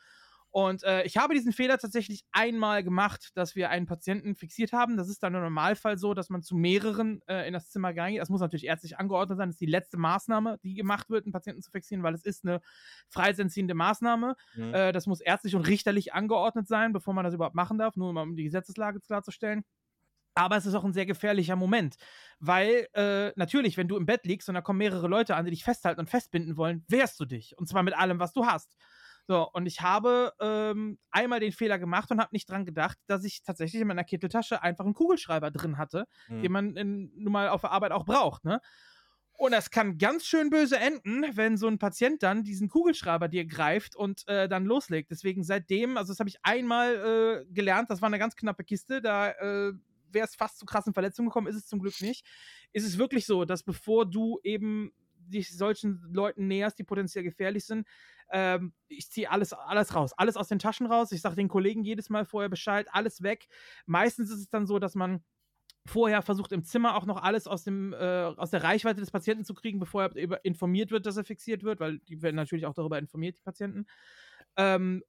Und 0.52 0.84
äh, 0.84 1.04
ich 1.04 1.16
habe 1.16 1.34
diesen 1.34 1.54
Fehler 1.54 1.78
tatsächlich 1.78 2.26
einmal 2.34 2.84
gemacht, 2.84 3.32
dass 3.36 3.56
wir 3.56 3.70
einen 3.70 3.86
Patienten 3.86 4.36
fixiert 4.36 4.74
haben. 4.74 4.98
Das 4.98 5.08
ist 5.08 5.24
dann 5.24 5.34
im 5.34 5.42
Normalfall 5.42 5.98
so, 5.98 6.14
dass 6.14 6.30
man 6.30 6.44
zu 6.44 6.56
mehreren 6.56 7.22
äh, 7.28 7.48
in 7.48 7.54
das 7.54 7.70
Zimmer 7.70 7.96
reingeht. 7.96 8.22
Das 8.22 8.30
muss 8.30 8.42
natürlich 8.42 8.66
ärztlich 8.66 8.98
angeordnet 8.98 9.38
sein. 9.38 9.48
Das 9.48 9.56
ist 9.56 9.62
die 9.62 9.66
letzte 9.66 9.98
Maßnahme, 9.98 10.60
die 10.62 10.74
gemacht 10.74 11.10
wird, 11.10 11.26
einen 11.26 11.32
Patienten 11.32 11.62
zu 11.62 11.72
fixieren, 11.72 12.04
weil 12.04 12.14
es 12.14 12.26
ist 12.26 12.46
eine 12.46 12.60
freisenziehende 13.08 13.74
Maßnahme. 13.74 14.36
Mhm. 14.56 14.74
Äh, 14.74 14.92
das 14.92 15.08
muss 15.08 15.22
ärztlich 15.22 15.56
und 15.56 15.68
richterlich 15.68 16.14
angeordnet 16.14 16.68
sein, 16.68 16.92
bevor 16.92 17.14
man 17.14 17.24
das 17.24 17.34
überhaupt 17.34 17.56
machen 17.56 17.78
darf, 17.78 17.96
nur 17.96 18.10
um 18.10 18.36
die 18.36 18.44
Gesetzeslage 18.44 19.00
klarzustellen. 19.00 19.64
Aber 20.34 20.58
es 20.58 20.66
ist 20.66 20.76
auch 20.76 20.84
ein 20.84 20.94
sehr 20.94 21.06
gefährlicher 21.06 21.56
Moment, 21.56 21.96
weil 22.40 22.88
äh, 22.94 23.32
natürlich, 23.36 23.78
wenn 23.78 23.88
du 23.88 23.98
im 23.98 24.06
Bett 24.06 24.26
liegst 24.26 24.48
und 24.48 24.56
da 24.56 24.62
kommen 24.62 24.80
mehrere 24.80 25.08
Leute 25.08 25.36
an, 25.36 25.46
die 25.46 25.52
dich 25.52 25.64
festhalten 25.64 26.00
und 26.00 26.10
festbinden 26.10 26.56
wollen, 26.56 26.86
wehrst 26.88 27.20
du 27.20 27.26
dich. 27.26 27.58
Und 27.58 27.68
zwar 27.68 27.84
mit 27.84 27.98
allem, 27.98 28.20
was 28.20 28.32
du 28.34 28.46
hast. 28.46 28.76
So, 29.28 29.50
und 29.52 29.66
ich 29.66 29.82
habe 29.82 30.34
ähm, 30.40 30.98
einmal 31.12 31.40
den 31.40 31.52
Fehler 31.52 31.80
gemacht 31.80 32.12
und 32.12 32.20
habe 32.20 32.30
nicht 32.34 32.50
dran 32.50 32.66
gedacht, 32.66 32.98
dass 33.08 33.24
ich 33.24 33.44
tatsächlich 33.44 33.82
in 33.82 33.88
meiner 33.88 34.04
Kitteltasche 34.04 34.62
einfach 34.62 34.86
einen 34.86 34.94
Kugelschreiber 34.94 35.52
drin 35.52 35.78
hatte, 35.78 36.06
Mhm. 36.28 36.42
den 36.42 36.52
man 36.52 36.76
in, 36.76 37.12
nun 37.16 37.32
mal 37.34 37.50
auf 37.50 37.62
der 37.62 37.72
Arbeit 37.72 37.92
auch 37.92 38.06
braucht, 38.06 38.44
ne? 38.46 38.62
Und 39.34 39.54
das 39.54 39.72
kann 39.72 39.98
ganz 39.98 40.26
schön 40.26 40.52
böse 40.52 40.78
enden, 40.78 41.26
wenn 41.36 41.58
so 41.58 41.68
ein 41.68 41.80
Patient 41.80 42.22
dann 42.22 42.44
diesen 42.44 42.70
Kugelschreiber 42.70 43.28
dir 43.28 43.46
greift 43.46 43.96
und 43.96 44.28
äh, 44.28 44.48
dann 44.48 44.66
loslegt. 44.66 45.10
Deswegen 45.10 45.44
seitdem, 45.44 45.98
also 45.98 46.12
das 46.14 46.20
habe 46.20 46.30
ich 46.30 46.38
einmal 46.44 47.44
äh, 47.48 47.52
gelernt, 47.52 47.90
das 47.90 48.02
war 48.04 48.08
eine 48.08 48.20
ganz 48.20 48.36
knappe 48.36 48.64
Kiste, 48.64 49.02
da 49.02 49.32
äh, 49.32 49.74
wäre 50.12 50.28
es 50.28 50.36
fast 50.36 50.60
zu 50.60 50.66
krassen 50.68 50.94
Verletzungen 50.94 51.30
gekommen, 51.30 51.48
ist 51.48 51.56
es 51.56 51.66
zum 51.66 51.80
Glück 51.80 52.00
nicht. 52.02 52.24
Ist 52.72 52.86
es 52.86 53.00
wirklich 53.00 53.26
so, 53.26 53.44
dass 53.46 53.64
bevor 53.64 54.06
du 54.08 54.40
eben 54.44 54.92
dich 55.32 55.56
solchen 55.56 56.02
Leuten 56.12 56.48
näherst, 56.48 56.78
die 56.80 56.84
potenziell 56.84 57.24
gefährlich 57.24 57.66
sind, 57.66 57.88
ähm, 58.32 58.74
ich 58.88 59.10
ziehe 59.12 59.30
alles, 59.30 59.54
alles 59.54 59.94
raus, 59.94 60.14
alles 60.16 60.38
aus 60.38 60.48
den 60.48 60.60
Taschen 60.60 60.88
raus. 60.88 61.12
Ich 61.12 61.22
sage 61.22 61.36
den 61.36 61.50
Kollegen 61.50 61.84
jedes 61.84 62.10
Mal 62.10 62.26
vorher 62.26 62.50
Bescheid, 62.50 62.88
alles 62.92 63.22
weg. 63.24 63.48
Meistens 63.86 64.32
ist 64.32 64.40
es 64.40 64.50
dann 64.50 64.66
so, 64.66 64.80
dass 64.80 64.96
man 64.96 65.24
vorher 65.86 66.22
versucht 66.22 66.52
im 66.52 66.64
Zimmer 66.64 66.96
auch 66.96 67.06
noch 67.06 67.22
alles 67.22 67.48
aus, 67.48 67.64
dem, 67.64 67.94
äh, 67.94 67.98
aus 68.38 68.52
der 68.52 68.64
Reichweite 68.64 69.00
des 69.00 69.12
Patienten 69.12 69.44
zu 69.46 69.54
kriegen, 69.54 69.80
bevor 69.80 70.04
er 70.04 70.46
informiert 70.46 70.92
wird, 70.92 71.06
dass 71.06 71.18
er 71.18 71.24
fixiert 71.24 71.64
wird, 71.64 71.80
weil 71.80 72.00
die 72.00 72.22
werden 72.22 72.36
natürlich 72.36 72.66
auch 72.66 72.74
darüber 72.74 73.00
informiert, 73.00 73.38
die 73.38 73.44
Patienten. 73.44 73.86
Ähm, 74.58 75.04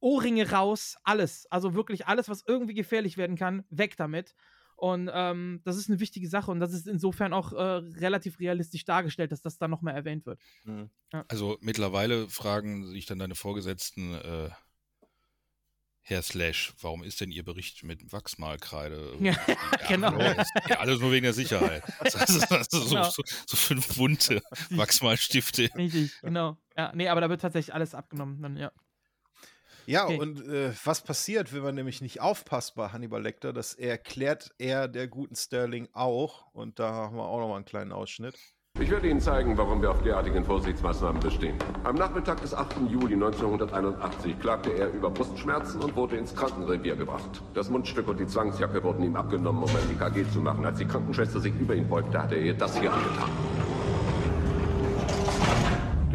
Ohrringe 0.00 0.50
raus, 0.50 0.96
alles. 1.04 1.46
Also 1.50 1.74
wirklich 1.74 2.06
alles, 2.06 2.28
was 2.28 2.44
irgendwie 2.46 2.74
gefährlich 2.74 3.16
werden 3.16 3.36
kann, 3.36 3.64
weg 3.70 3.96
damit. 3.96 4.34
Und 4.76 5.10
ähm, 5.12 5.60
das 5.64 5.76
ist 5.76 5.88
eine 5.88 6.00
wichtige 6.00 6.28
Sache 6.28 6.50
und 6.50 6.60
das 6.60 6.72
ist 6.74 6.86
insofern 6.86 7.32
auch 7.32 7.52
äh, 7.52 7.62
relativ 7.62 8.38
realistisch 8.38 8.84
dargestellt, 8.84 9.32
dass 9.32 9.40
das 9.40 9.56
dann 9.56 9.70
nochmal 9.70 9.94
erwähnt 9.94 10.26
wird. 10.26 10.38
Mhm. 10.64 10.90
Also 11.28 11.56
mittlerweile 11.62 12.28
fragen 12.28 12.86
sich 12.86 13.06
dann 13.06 13.18
deine 13.18 13.34
Vorgesetzten, 13.34 14.14
äh, 14.14 14.50
Herr 16.08 16.22
Slash, 16.22 16.72
warum 16.80 17.02
ist 17.02 17.20
denn 17.20 17.32
Ihr 17.32 17.42
Bericht 17.42 17.82
mit 17.82 18.12
Wachsmalkreide? 18.12 19.16
Ja, 19.20 19.34
genau. 19.88 20.16
ist 20.16 20.52
Ja, 20.68 20.78
alles 20.78 21.00
nur 21.00 21.10
wegen 21.10 21.24
der 21.24 21.32
Sicherheit. 21.32 21.82
Das 22.04 22.30
ist, 22.30 22.48
das 22.48 22.68
ist 22.68 22.70
so, 22.70 22.94
Genau. 22.94 23.10
so, 23.10 23.22
so 23.46 23.56
fünf 23.56 23.96
bunte 23.96 24.40
Wachsmalstifte. 24.70 25.68
Richtig, 25.74 26.12
genau. 26.20 26.58
Ja, 26.76 26.92
nee, 26.94 27.08
aber 27.08 27.22
da 27.22 27.28
wird 27.28 27.40
tatsächlich 27.40 27.74
alles 27.74 27.94
abgenommen. 27.94 28.40
Dann, 28.40 28.56
ja. 28.56 28.70
Ja, 29.86 30.04
Okay. 30.04 30.18
und 30.18 30.46
äh, 30.48 30.72
was 30.84 31.02
passiert, 31.02 31.52
wenn 31.54 31.62
man 31.62 31.74
nämlich 31.74 32.00
nicht 32.00 32.20
aufpasst 32.20 32.74
bei 32.74 32.88
Hannibal 32.88 33.22
Lecter? 33.22 33.52
Das 33.52 33.74
erklärt 33.74 34.50
er 34.58 34.88
der 34.88 35.08
guten 35.08 35.36
Sterling 35.36 35.88
auch. 35.92 36.46
Und 36.52 36.78
da 36.78 36.92
haben 36.92 37.16
wir 37.16 37.24
auch 37.24 37.38
noch 37.40 37.48
mal 37.48 37.56
einen 37.56 37.64
kleinen 37.64 37.92
Ausschnitt. 37.92 38.34
Ich 38.78 38.90
werde 38.90 39.08
Ihnen 39.08 39.22
zeigen, 39.22 39.56
warum 39.56 39.80
wir 39.80 39.90
auf 39.90 40.02
derartigen 40.02 40.44
Vorsichtsmaßnahmen 40.44 41.22
bestehen. 41.22 41.56
Am 41.84 41.94
Nachmittag 41.94 42.42
des 42.42 42.52
8. 42.52 42.76
Juli 42.90 43.14
1981 43.14 44.38
klagte 44.38 44.70
er 44.74 44.90
über 44.92 45.08
Brustschmerzen 45.10 45.80
und 45.82 45.96
wurde 45.96 46.16
ins 46.18 46.34
Krankenrevier 46.34 46.94
gebracht. 46.94 47.42
Das 47.54 47.70
Mundstück 47.70 48.06
und 48.06 48.20
die 48.20 48.26
Zwangsjacke 48.26 48.82
wurden 48.84 49.02
ihm 49.02 49.16
abgenommen, 49.16 49.62
um 49.62 49.70
ein 49.70 49.90
EKG 49.96 50.30
zu 50.30 50.40
machen. 50.40 50.66
Als 50.66 50.78
die 50.78 50.84
Krankenschwester 50.84 51.40
sich 51.40 51.54
über 51.54 51.74
ihn 51.74 51.88
beugte, 51.88 52.22
hatte 52.22 52.34
er 52.34 52.42
ihr 52.42 52.54
das 52.54 52.78
hier 52.78 52.92
angetan. 52.92 53.30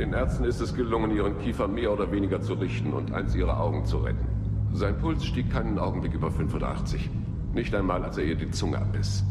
Den 0.02 0.14
Ärzten 0.14 0.46
ist 0.46 0.60
es 0.60 0.74
gelungen, 0.74 1.16
ihren 1.16 1.40
Kiefer 1.44 1.68
mehr 1.68 1.94
oder 1.94 2.12
weniger 2.12 2.42
zu 2.42 2.56
richten 2.56 2.92
und 2.92 3.14
eins 3.14 3.36
ihrer 3.36 3.60
Augen 3.60 3.86
zu 3.86 4.00
retten. 4.00 4.26
Sein 4.74 4.98
Puls 4.98 5.24
stieg 5.24 5.52
keinen 5.52 5.78
Augenblick 5.78 6.16
über 6.16 6.32
85. 6.32 7.08
Nicht 7.54 7.76
einmal, 7.76 8.04
als 8.04 8.18
er 8.18 8.24
ihr 8.24 8.34
die 8.34 8.50
Zunge 8.50 8.80
abbiss. 8.80 9.24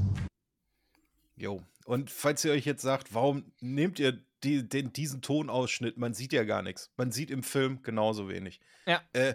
Jo. 1.34 1.60
Und 1.86 2.08
falls 2.08 2.44
ihr 2.44 2.52
euch 2.52 2.66
jetzt 2.66 2.82
sagt, 2.82 3.12
warum 3.16 3.50
nehmt 3.60 3.98
ihr 3.98 4.20
die, 4.44 4.68
den, 4.68 4.92
diesen 4.92 5.22
Tonausschnitt? 5.22 5.98
Man 5.98 6.14
sieht 6.14 6.32
ja 6.32 6.44
gar 6.44 6.62
nichts. 6.62 6.92
Man 6.96 7.10
sieht 7.10 7.32
im 7.32 7.42
Film 7.42 7.82
genauso 7.82 8.28
wenig. 8.28 8.60
Ja. 8.86 9.00
Äh, 9.12 9.30
äh, 9.30 9.34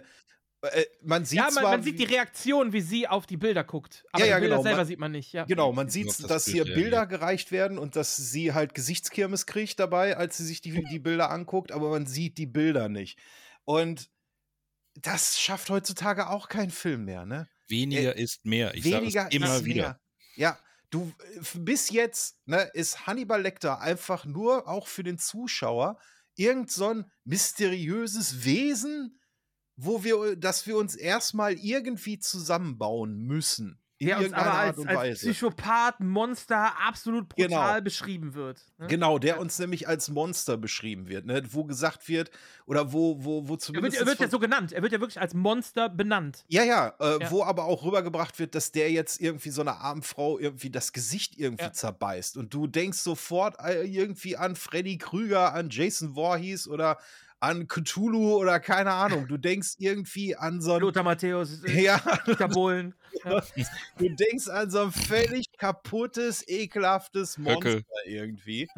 man 1.02 1.24
sieht 1.24 1.38
ja, 1.38 1.44
man, 1.44 1.52
zwar, 1.52 1.62
man 1.70 1.82
sieht 1.82 1.98
die 1.98 2.04
Reaktion, 2.04 2.72
wie 2.72 2.80
sie 2.80 3.06
auf 3.08 3.26
die 3.26 3.36
Bilder 3.36 3.64
guckt. 3.64 4.04
Aber 4.12 4.24
Ja, 4.24 4.30
ja, 4.30 4.36
die 4.36 4.40
Bilder 4.42 4.54
genau, 4.56 4.62
selber 4.62 4.76
man- 4.78 4.86
sieht 4.86 4.98
man 4.98 5.12
nicht. 5.12 5.32
Ja. 5.32 5.44
Genau, 5.44 5.72
man 5.72 5.88
sieht, 5.88 6.06
das 6.08 6.18
dass 6.18 6.44
hier 6.46 6.64
Bild 6.64 6.76
Bilder 6.76 6.98
reagiert. 6.98 7.20
gereicht 7.20 7.52
werden 7.52 7.78
und 7.78 7.96
dass 7.96 8.16
sie 8.16 8.52
halt 8.52 8.74
Gesichtskirmes 8.74 9.46
kriegt 9.46 9.78
dabei, 9.80 10.16
als 10.16 10.36
sie 10.36 10.44
sich 10.46 10.60
die, 10.60 10.84
die 10.90 10.98
Bilder 10.98 11.30
anguckt, 11.30 11.72
aber 11.72 11.90
man 11.90 12.06
sieht 12.06 12.38
die 12.38 12.46
Bilder 12.46 12.88
nicht. 12.88 13.18
Und 13.64 14.10
das 14.94 15.38
schafft 15.38 15.68
heutzutage 15.70 16.28
auch 16.30 16.48
kein 16.48 16.70
Film 16.70 17.04
mehr, 17.04 17.26
ne? 17.26 17.48
Weniger 17.68 18.16
ist 18.16 18.44
mehr. 18.46 18.74
Ich 18.74 18.84
Weniger 18.84 19.26
es 19.28 19.34
immer 19.34 19.56
ist 19.56 19.64
wieder. 19.64 19.82
mehr. 19.82 20.00
Ja, 20.36 20.58
du, 20.90 21.12
äh, 21.34 21.58
bis 21.58 21.90
jetzt 21.90 22.38
ne, 22.46 22.70
ist 22.74 23.06
Hannibal 23.06 23.42
Lecter 23.42 23.80
einfach 23.80 24.24
nur 24.24 24.68
auch 24.68 24.86
für 24.86 25.02
den 25.02 25.18
Zuschauer 25.18 25.98
irgend 26.36 26.70
so 26.70 26.88
ein 26.88 27.10
mysteriöses 27.24 28.44
Wesen, 28.44 29.18
wo 29.76 30.02
wir, 30.04 30.36
dass 30.36 30.66
wir 30.66 30.76
uns 30.76 30.94
erstmal 30.94 31.52
irgendwie 31.54 32.18
zusammenbauen 32.18 33.18
müssen. 33.18 33.78
In 33.98 34.08
Der 34.08 34.16
uns 34.16 34.24
irgendeiner 34.26 34.50
aber 34.50 34.58
Art 34.58 34.66
als, 34.68 34.78
und 34.78 34.88
als. 34.90 35.18
Psychopath, 35.20 36.00
Monster 36.00 36.72
absolut 36.86 37.30
brutal 37.30 37.48
Genau. 37.76 37.80
beschrieben 37.80 38.34
wird. 38.34 38.60
ne? 38.76 38.88
Genau, 38.88 39.18
der 39.18 39.40
uns 39.40 39.58
nämlich 39.58 39.88
als 39.88 40.10
Monster 40.10 40.58
beschrieben 40.58 41.08
wird, 41.08 41.24
ne? 41.24 41.42
wo 41.50 41.64
gesagt 41.64 42.06
wird, 42.06 42.30
oder 42.66 42.92
wo, 42.92 43.24
wo, 43.24 43.48
wo 43.48 43.54
Er 43.54 43.56
wird, 43.56 43.60
zumindest. 43.62 43.96
er 44.02 44.06
wird 44.06 44.20
ja 44.20 44.28
so 44.28 44.38
genannt. 44.38 44.72
Er 44.72 44.82
wird 44.82 44.92
ja 44.92 45.00
wirklich 45.00 45.18
als 45.18 45.32
Monster 45.32 45.88
benannt. 45.88 46.44
ja, 46.48 46.62
ja, 46.62 46.92
äh, 47.00 47.22
Ja. 47.22 47.30
wo 47.30 47.42
aber 47.42 47.64
auch 47.64 47.84
rübergebracht 47.86 48.38
wird, 48.38 48.54
dass 48.54 48.70
der 48.70 48.90
jetzt 48.92 49.18
irgendwie 49.18 49.48
so 49.48 49.62
einer 49.62 49.78
armen 49.80 50.02
Frau 50.02 50.38
irgendwie 50.38 50.68
das 50.68 50.92
Gesicht 50.92 51.38
irgendwie 51.38 51.64
Ja. 51.64 51.72
zerbeißt. 51.72 52.36
Und 52.36 52.52
du 52.52 52.66
denkst 52.66 52.98
sofort 52.98 53.58
äh, 53.60 53.82
irgendwie 53.84 54.36
an 54.36 54.56
Freddy 54.56 54.98
Krüger, 54.98 55.54
an 55.54 55.70
Jason 55.70 56.14
Voorhees 56.14 56.68
oder 56.68 56.98
an 57.40 57.68
Cthulhu 57.68 58.36
oder 58.36 58.60
keine 58.60 58.92
Ahnung. 58.92 59.28
Du 59.28 59.36
denkst 59.36 59.74
irgendwie 59.78 60.36
an 60.36 60.60
so 60.60 60.74
ein. 60.74 60.80
Lothar 60.80 61.02
Matthäus, 61.02 61.62
äh, 61.64 61.82
Ja, 61.82 61.98
Dieter 62.26 62.48
Bohlen. 62.48 62.94
Ja. 63.24 63.42
du 63.98 64.08
denkst 64.08 64.48
an 64.48 64.70
so 64.70 64.82
ein 64.82 64.92
völlig 64.92 65.46
kaputtes, 65.58 66.46
ekelhaftes 66.48 67.38
Monster 67.38 67.70
Höcke. 67.78 67.84
irgendwie. 68.04 68.68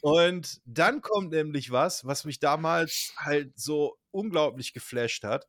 Und 0.00 0.60
dann 0.64 1.00
kommt 1.00 1.32
nämlich 1.32 1.70
was, 1.70 2.04
was 2.06 2.24
mich 2.24 2.38
damals 2.38 3.12
halt 3.16 3.58
so 3.58 3.98
unglaublich 4.10 4.72
geflasht 4.72 5.24
hat. 5.24 5.48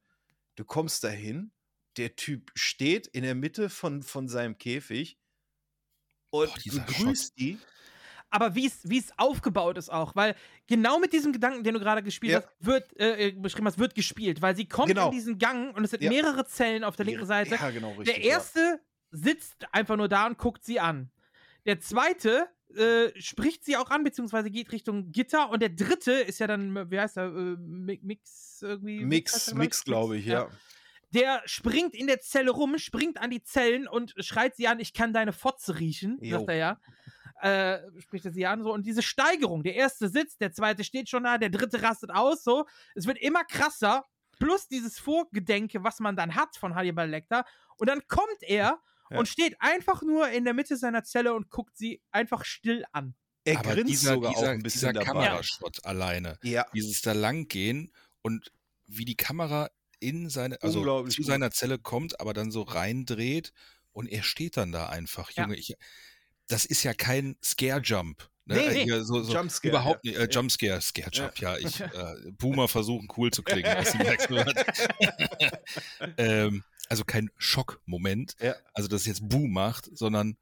du 0.56 0.66
kommst 0.66 1.04
dahin, 1.04 1.52
der 1.98 2.16
Typ 2.16 2.52
steht 2.56 3.08
in 3.08 3.24
der 3.24 3.36
Mitte 3.36 3.70
von, 3.70 4.04
von 4.04 4.28
seinem 4.28 4.58
Käfig 4.58 5.18
und 6.30 6.48
Boah, 6.52 6.60
dieser 6.60 6.82
begrüßt 6.82 7.38
die. 7.38 7.60
Aber 8.34 8.56
wie 8.56 8.66
es 8.66 9.12
aufgebaut 9.18 9.78
ist 9.78 9.90
auch, 9.90 10.16
weil 10.16 10.36
genau 10.68 11.00
mit 11.00 11.14
diesem 11.14 11.32
Gedanken, 11.32 11.64
den 11.64 11.74
du 11.74 11.80
gerade 11.80 12.02
gespielt 12.04 12.34
Ja. 12.34 12.40
hast, 12.42 12.50
wird 12.60 13.00
äh, 13.00 13.28
äh, 13.28 13.32
beschrieben 13.32 13.68
hast, 13.68 13.78
wird 13.80 13.96
gespielt, 13.96 14.42
weil 14.42 14.56
sie 14.56 14.68
kommt 14.68 14.90
Genau. 14.90 15.06
in 15.08 15.12
diesen 15.12 15.38
Gang 15.38 15.76
und 15.76 15.84
es 15.84 15.92
sind 15.92 16.04
Ja. 16.04 16.10
mehrere 16.10 16.46
Zellen 16.46 16.84
auf 16.84 16.96
der 16.96 17.06
linken 17.06 17.26
Seite. 17.26 17.56
Ja, 17.56 17.70
genau, 17.70 17.92
richtig. 17.94 18.16
der 18.16 18.24
erste 18.24 18.80
sitzt 19.12 19.66
einfach 19.72 19.96
nur 19.98 20.08
da 20.10 20.26
und 20.28 20.38
guckt 20.38 20.64
sie 20.66 20.80
an. 20.80 21.12
Der 21.66 21.80
zweite 21.80 22.48
äh, 22.76 23.12
spricht 23.22 23.64
sie 23.64 23.78
auch 23.78 23.92
an, 23.92 24.04
beziehungsweise 24.04 24.50
geht 24.50 24.72
Richtung 24.72 25.12
Gitter. 25.12 25.52
Und 25.52 25.62
der 25.62 25.70
dritte 25.70 26.12
ist 26.12 26.40
ja 26.40 26.48
dann, 26.48 26.90
wie 26.90 27.00
heißt 27.00 27.18
er, 27.18 27.26
äh, 27.28 27.56
Mi- 27.60 28.00
Mix 28.02 28.64
irgendwie? 28.64 29.00
ja. 29.02 29.06
Mix, 29.06 29.54
Mix, 29.54 29.84
glaube 29.84 30.18
ich, 30.18 30.26
ja. 30.26 30.48
Der 31.14 31.44
springt 31.46 31.94
in 31.94 32.08
der 32.08 32.20
Zelle 32.22 32.50
rum, 32.50 32.80
springt 32.80 33.20
an 33.22 33.30
die 33.30 33.44
Zellen 33.44 33.88
und 33.88 34.16
schreit 34.18 34.56
sie 34.56 34.68
an, 34.68 34.80
ich 34.80 34.94
kann 34.94 35.14
deine 35.14 35.32
Fotze 35.34 35.78
riechen, 35.80 36.18
Jo. 36.20 36.38
sagt 36.40 36.50
er 36.50 36.56
ja. 36.56 36.80
Äh, 37.44 37.82
spricht 38.00 38.24
er 38.26 38.32
sie 38.32 38.46
an, 38.46 38.64
so. 38.64 38.72
Und 38.74 38.86
diese 38.86 39.02
Steigerung, 39.02 39.64
der 39.64 39.76
erste 39.76 40.08
sitzt, 40.08 40.40
der 40.40 40.54
zweite 40.54 40.84
steht 40.86 41.10
schon 41.10 41.24
da, 41.26 41.38
der 41.38 41.50
dritte 41.50 41.82
rastet 41.84 42.10
aus, 42.12 42.44
so. 42.44 42.66
Es 42.96 43.06
wird 43.06 43.18
immer 43.18 43.44
krasser, 43.44 44.06
plus 44.40 44.68
dieses 44.68 44.98
Vorgedenke, 44.98 45.84
was 45.84 46.00
man 46.00 46.16
dann 46.16 46.36
hat 46.36 46.56
von 46.58 46.74
Hannibal 46.76 47.10
Lecter. 47.10 47.44
Und 47.78 47.90
dann 47.90 48.08
kommt 48.08 48.42
er 48.42 48.80
Ja. 49.10 49.20
und 49.20 49.28
steht 49.28 49.58
einfach 49.60 50.02
nur 50.04 50.30
in 50.30 50.46
der 50.46 50.54
Mitte 50.54 50.78
seiner 50.78 51.04
Zelle 51.04 51.34
und 51.34 51.50
guckt 51.50 51.76
sie 51.78 52.02
einfach 52.12 52.46
still 52.46 52.86
an. 52.94 53.14
Er 53.44 53.60
Aber 53.60 53.74
grinst 53.74 53.92
dieser, 53.92 54.14
sogar 54.14 54.32
dieser, 54.34 54.44
auch 54.48 54.52
ein 54.52 54.64
bisschen 54.64 54.94
dieser 54.94 55.06
dabei. 55.06 55.26
Kamerashot 55.28 55.84
alleine, 55.86 56.40
Ja, 56.44 56.66
dieses 56.74 57.02
da 57.02 57.12
lang 57.12 57.50
gehen 57.50 57.92
und 58.22 58.52
wie 58.88 59.04
die 59.06 59.18
Kamera 59.18 59.70
in 60.00 60.30
seine, 60.30 60.62
also 60.62 61.06
zu 61.08 61.24
seiner 61.24 61.52
Zelle 61.52 61.78
kommt, 61.78 62.20
aber 62.22 62.34
dann 62.34 62.52
so 62.52 62.62
reindreht 62.62 63.52
und 63.92 64.08
er 64.08 64.24
steht 64.24 64.56
dann 64.56 64.72
da 64.72 64.88
einfach. 64.88 65.30
Ja. 65.32 65.44
Junge, 65.44 65.58
ich, 65.58 65.76
das 66.48 66.66
ist 66.66 66.84
ja 66.84 66.94
kein 66.94 67.36
Scare-Jump. 67.44 68.30
Ne? 68.46 68.56
Nee, 68.56 68.70
nee. 68.70 68.84
Hier 68.84 69.04
so, 69.06 69.22
so 69.24 69.34
Jumpscare, 69.34 69.72
Überhaupt 69.72 70.06
ja. 70.06 70.12
nicht. 70.12 70.22
Äh, 70.22 70.30
Jumpscare, 70.30 70.82
Scare-Jump, 70.82 71.40
ja. 71.40 71.58
Ich, 71.60 71.80
äh, 71.80 72.32
Boomer 72.38 72.68
versuchen 72.68 73.08
cool 73.18 73.32
zu 73.32 73.42
klingen. 73.44 73.70
Halt. 73.74 73.90
ähm, 76.18 76.64
also 76.90 77.06
kein 77.06 77.30
Schockmoment, 77.38 78.36
Ja. 78.40 78.56
also 78.74 78.88
dass 78.90 79.02
es 79.02 79.08
jetzt 79.08 79.30
Boom 79.30 79.52
macht, 79.52 79.90
sondern 79.98 80.38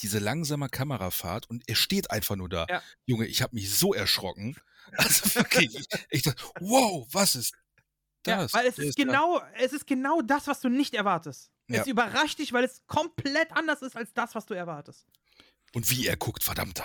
diese 0.00 0.18
langsame 0.18 0.68
Kamerafahrt 0.68 1.48
und 1.48 1.62
er 1.68 1.74
steht 1.74 2.10
einfach 2.10 2.36
nur 2.36 2.48
da. 2.48 2.66
Ja. 2.68 2.82
Junge, 3.06 3.26
ich 3.26 3.42
habe 3.42 3.54
mich 3.54 3.72
so 3.72 3.94
erschrocken. 3.94 4.56
Also 4.96 5.34
wirklich, 5.36 5.76
ich, 5.78 5.86
ich 6.10 6.22
dachte, 6.22 6.42
wow, 6.60 7.06
was 7.12 7.34
ist 7.34 7.54
das? 8.24 8.52
Ja, 8.52 8.58
weil 8.58 8.66
es 8.66 8.78
ist, 8.78 8.98
da. 8.98 9.04
genau, 9.04 9.40
es 9.58 9.72
ist 9.72 9.86
genau 9.86 10.20
das, 10.20 10.46
was 10.46 10.60
du 10.60 10.68
nicht 10.68 10.94
erwartest. 10.94 11.50
Ja. 11.68 11.80
Es 11.80 11.86
überrascht 11.86 12.38
dich, 12.38 12.52
weil 12.52 12.64
es 12.64 12.82
komplett 12.86 13.52
anders 13.52 13.82
ist 13.82 13.96
als 13.96 14.12
das, 14.12 14.34
was 14.34 14.46
du 14.46 14.54
erwartest. 14.54 15.06
Und 15.74 15.90
wie 15.90 16.06
er 16.06 16.16
guckt, 16.16 16.42
verdammt, 16.42 16.82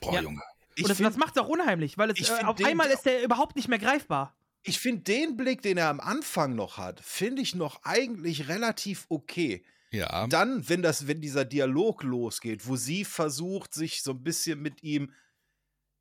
boah, 0.00 0.14
Ja. 0.14 0.20
Junge. 0.22 0.42
ich 0.74 0.84
Und 0.84 0.90
das, 0.90 0.98
das 0.98 1.16
macht 1.16 1.36
es 1.36 1.42
auch 1.42 1.48
unheimlich, 1.48 1.98
weil 1.98 2.10
es 2.10 2.28
äh, 2.28 2.44
auf 2.44 2.62
einmal 2.64 2.88
ist 2.88 3.02
der 3.02 3.22
überhaupt 3.22 3.56
nicht 3.56 3.68
mehr 3.68 3.78
greifbar. 3.78 4.34
ich 4.62 4.78
finde 4.78 5.02
den 5.02 5.36
Blick, 5.36 5.62
den 5.62 5.78
er 5.78 5.88
am 5.88 6.00
Anfang 6.00 6.54
noch 6.54 6.76
hat, 6.76 7.00
finde 7.00 7.42
ich 7.42 7.54
noch 7.54 7.82
eigentlich 7.84 8.48
relativ 8.48 9.06
okay. 9.08 9.64
Ja, 9.90 10.26
Dann, 10.26 10.68
wenn 10.68 10.82
das, 10.82 11.06
wenn 11.06 11.22
dieser 11.22 11.46
Dialog 11.46 12.02
losgeht, 12.02 12.66
wo 12.66 12.76
sie 12.76 13.06
versucht, 13.06 13.72
sich 13.72 14.02
so 14.02 14.10
ein 14.10 14.22
bisschen 14.22 14.60
mit 14.60 14.82
ihm, 14.82 15.12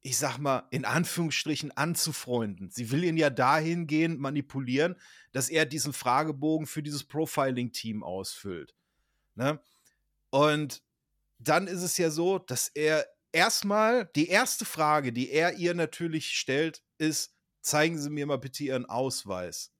ich 0.01 0.17
sag 0.17 0.37
mal, 0.39 0.67
in 0.71 0.83
Anführungsstrichen 0.83 1.71
anzufreunden. 1.75 2.69
Sie 2.69 2.91
will 2.91 3.05
ihn 3.05 3.15
ja 3.15 3.29
dahingehend 3.29 4.19
manipulieren, 4.19 4.95
dass 5.31 5.47
er 5.49 5.65
diesen 5.65 5.93
Fragebogen 5.93 6.67
für 6.67 6.83
dieses 6.83 7.05
Profiling-Team 7.05 8.03
ausfüllt. 8.03 8.75
Ne? 9.35 9.59
Und 10.29 10.81
dann 11.39 11.67
ist 11.67 11.83
es 11.83 11.97
ja 11.97 12.09
so, 12.09 12.39
dass 12.39 12.69
er 12.69 13.07
erstmal, 13.31 14.09
die 14.15 14.27
erste 14.29 14.65
Frage, 14.65 15.13
die 15.13 15.31
er 15.31 15.55
ihr 15.57 15.73
natürlich 15.73 16.31
stellt, 16.37 16.83
ist, 16.97 17.35
zeigen 17.61 17.99
Sie 17.99 18.09
mir 18.09 18.25
mal 18.25 18.37
bitte 18.39 18.63
Ihren 18.63 18.85
Ausweis. 18.85 19.71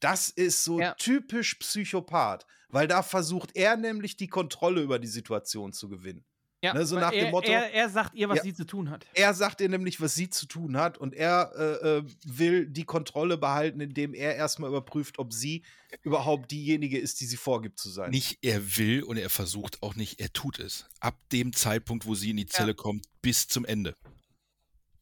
Das 0.00 0.28
ist 0.30 0.64
so 0.64 0.80
Ja. 0.80 0.94
typisch 0.98 1.54
Psychopath, 1.56 2.46
weil 2.68 2.88
da 2.88 3.02
versucht 3.02 3.56
er 3.56 3.76
nämlich 3.76 4.16
die 4.16 4.28
Kontrolle 4.28 4.82
über 4.82 4.98
die 4.98 5.08
Situation 5.08 5.72
zu 5.72 5.88
gewinnen. 5.88 6.24
Ja, 6.62 6.74
Ne, 6.74 6.84
so 6.84 6.96
nach 6.98 7.10
dem 7.10 7.24
er, 7.26 7.30
Motto- 7.30 7.50
Er, 7.50 7.72
er 7.72 7.88
sagt 7.88 8.14
ihr, 8.14 8.28
was 8.28 8.36
Ja. 8.38 8.42
sie 8.42 8.52
zu 8.54 8.64
tun 8.66 8.90
hat. 8.90 9.06
Er 9.14 9.32
sagt 9.32 9.62
ihr 9.62 9.68
nämlich, 9.70 9.98
was 10.02 10.14
sie 10.14 10.28
zu 10.28 10.44
tun 10.46 10.76
hat 10.76 10.98
und 10.98 11.14
er 11.14 11.52
äh, 11.56 11.88
äh, 11.98 12.02
will 12.26 12.66
die 12.66 12.84
Kontrolle 12.84 13.38
behalten, 13.38 13.80
indem 13.80 14.12
er 14.12 14.36
erstmal 14.36 14.68
überprüft, 14.68 15.18
ob 15.18 15.32
sie 15.32 15.62
überhaupt 16.02 16.50
diejenige 16.50 16.98
ist, 16.98 17.20
die 17.22 17.24
sie 17.24 17.38
vorgibt 17.38 17.78
zu 17.78 17.88
sein. 17.88 18.10
nicht 18.10 18.38
er 18.44 18.76
will 18.76 19.02
und 19.04 19.16
er 19.16 19.30
versucht 19.30 19.82
auch 19.82 19.94
nicht, 19.96 20.20
er 20.20 20.32
tut 20.34 20.58
es. 20.58 20.86
Ab 21.00 21.16
dem 21.32 21.54
Zeitpunkt, 21.54 22.04
wo 22.04 22.14
sie 22.14 22.30
in 22.30 22.36
die 22.36 22.46
Zelle 22.46 22.74
kommt, 22.74 23.06
bis 23.22 23.48
zum 23.48 23.64
Ende. 23.64 23.96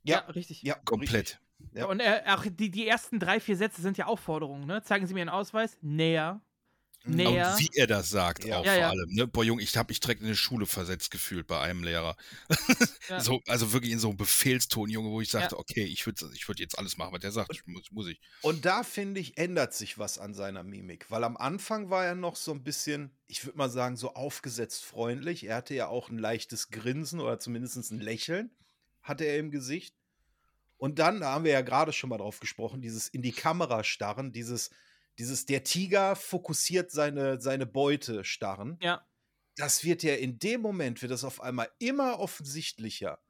Ja. 0.05 0.21
richtig. 0.21 0.63
ja, 0.63 0.75
Komplett. 0.85 1.41
Ja. 1.75 1.87
Und 1.87 1.99
er, 1.99 2.39
auch 2.39 2.47
die, 2.49 2.71
die 2.71 2.87
ersten 2.87 3.19
drei, 3.19 3.41
vier 3.41 3.57
Sätze 3.57 3.83
sind 3.83 3.99
ja 3.99 4.07
Aufforderungen. 4.07 4.65
Ne? 4.65 4.83
Zeigen 4.85 5.09
Sie 5.09 5.13
mir 5.13 5.21
Ihren 5.21 5.29
Ausweis. 5.29 5.77
Näher. 5.83 6.41
Näher. 7.05 7.53
Und 7.53 7.61
wie 7.61 7.71
er 7.77 7.87
das 7.87 8.11
sagt 8.11 8.45
Ja. 8.45 8.59
auch 8.59 8.65
Ja, 8.65 8.73
vor 8.73 8.81
ja. 8.81 8.91
allem. 8.91 9.11
Ne? 9.11 9.27
Boah, 9.27 9.45
Junge, 9.45 9.63
ich 9.63 9.77
habe 9.77 9.91
mich 9.91 10.01
direkt 10.01 10.21
in 10.21 10.27
eine 10.27 10.37
Schule 10.37 10.67
versetzt 10.67 11.11
gefühlt 11.11 11.47
bei 11.47 11.61
einem 11.61 11.83
Lehrer. 11.83 12.17
So, 13.21 13.41
also 13.47 13.73
wirklich 13.73 13.93
in 13.93 13.99
so 13.99 14.09
einem 14.09 14.19
Befehlston, 14.19 14.91
Junge, 14.91 15.09
wo 15.09 15.23
ich 15.23 15.31
sagte, 15.31 15.59
okay, 15.59 15.85
ich 15.85 16.05
würde 16.05 16.31
ich 16.35 16.47
würd 16.47 16.61
jetzt 16.61 16.79
alles 16.79 16.99
machen, 16.99 17.15
was 17.15 17.21
der 17.21 17.33
sagt. 17.33 17.51
Ich 17.55 17.67
muss, 17.67 17.91
muss 17.91 18.07
ich. 18.07 18.21
Und 18.43 18.67
da 18.67 18.83
finde 18.83 19.19
ich, 19.19 19.39
ändert 19.39 19.73
sich 19.73 19.99
was 19.99 20.19
an 20.19 20.35
seiner 20.35 20.63
Mimik, 20.63 21.07
weil 21.11 21.25
am 21.25 21.39
Anfang 21.39 21.89
war 21.89 22.05
er 22.05 22.15
noch 22.15 22.37
so 22.37 22.53
ein 22.53 22.63
bisschen, 22.63 23.11
ich 23.27 23.47
würde 23.47 23.57
mal 23.57 23.71
sagen, 23.71 23.97
so 23.97 24.13
aufgesetzt 24.13 24.85
freundlich. 24.85 25.45
Er 25.45 25.57
hatte 25.57 25.75
ja 25.75 25.89
auch 25.89 26.11
ein 26.11 26.19
leichtes 26.19 26.71
Grinsen 26.71 27.21
oder 27.21 27.41
zumindest 27.41 27.91
ein 27.91 28.01
Lächeln 28.01 28.51
hatte 29.03 29.25
er 29.25 29.39
im 29.39 29.51
Gesicht. 29.51 29.95
Und 30.77 30.99
dann, 30.99 31.21
da 31.21 31.33
haben 31.33 31.45
wir 31.45 31.53
ja 31.53 31.63
gerade 31.63 31.93
schon 31.93 32.11
mal 32.11 32.19
drauf 32.19 32.41
gesprochen, 32.41 32.83
dieses 32.83 33.09
in 33.09 33.23
die 33.23 33.33
Kamera 33.33 33.83
starren, 33.85 34.33
dieses, 34.33 34.71
dieses 35.19 35.47
der 35.47 35.65
Tiger 35.65 36.17
fokussiert 36.17 36.91
seine, 36.91 37.41
seine 37.41 37.67
Beute 37.67 38.25
starren. 38.25 38.79
Ja. 38.81 39.05
Das 39.57 39.83
wird 39.83 40.03
ja 40.05 40.15
in 40.15 40.39
dem 40.39 40.61
Moment, 40.61 41.03
wird 41.03 41.11
das 41.11 41.25
auf 41.25 41.41
einmal 41.41 41.69
immer 41.79 42.21
offensichtlicher. 42.21 43.21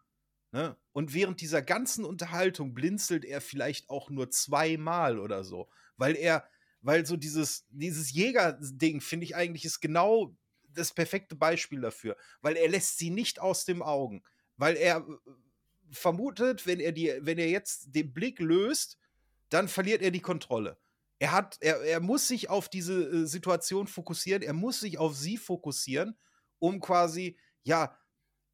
Ne? 0.52 0.76
Und 0.92 1.14
während 1.14 1.40
dieser 1.40 1.62
ganzen 1.62 2.04
Unterhaltung 2.04 2.74
blinzelt 2.74 3.24
er 3.24 3.40
vielleicht 3.40 3.88
auch 3.88 4.10
nur 4.10 4.30
zweimal 4.30 5.18
oder 5.18 5.44
so, 5.44 5.70
weil 5.96 6.16
er, 6.16 6.48
weil 6.80 7.06
so 7.06 7.16
dieses, 7.16 7.66
dieses 7.70 8.12
Jäger-Ding, 8.12 9.00
finde 9.00 9.24
ich 9.24 9.36
eigentlich, 9.36 9.64
ist 9.64 9.80
genau 9.80 10.36
das 10.68 10.92
perfekte 10.92 11.34
Beispiel 11.34 11.80
dafür, 11.80 12.16
weil 12.40 12.56
er 12.56 12.68
lässt 12.68 12.98
sie 12.98 13.10
nicht 13.10 13.40
aus 13.40 13.64
dem 13.64 13.82
Augen, 13.82 14.22
weil 14.56 14.76
er 14.76 14.98
äh, 14.98 15.30
vermutet, 15.90 16.66
wenn 16.66 16.80
er 16.80 16.92
die, 16.92 17.12
wenn 17.20 17.38
er 17.38 17.48
jetzt 17.48 17.94
den 17.94 18.12
Blick 18.12 18.38
löst, 18.38 18.98
dann 19.48 19.68
verliert 19.68 20.02
er 20.02 20.10
die 20.10 20.20
Kontrolle. 20.20 20.78
Er 21.18 21.32
hat, 21.32 21.58
er, 21.60 21.80
er 21.82 22.00
muss 22.00 22.28
sich 22.28 22.48
auf 22.50 22.68
diese 22.68 23.02
äh, 23.04 23.26
Situation 23.26 23.86
fokussieren, 23.86 24.42
er 24.42 24.52
muss 24.52 24.80
sich 24.80 24.98
auf 24.98 25.16
sie 25.16 25.36
fokussieren, 25.36 26.18
um 26.58 26.80
quasi, 26.80 27.38
ja, 27.62 27.98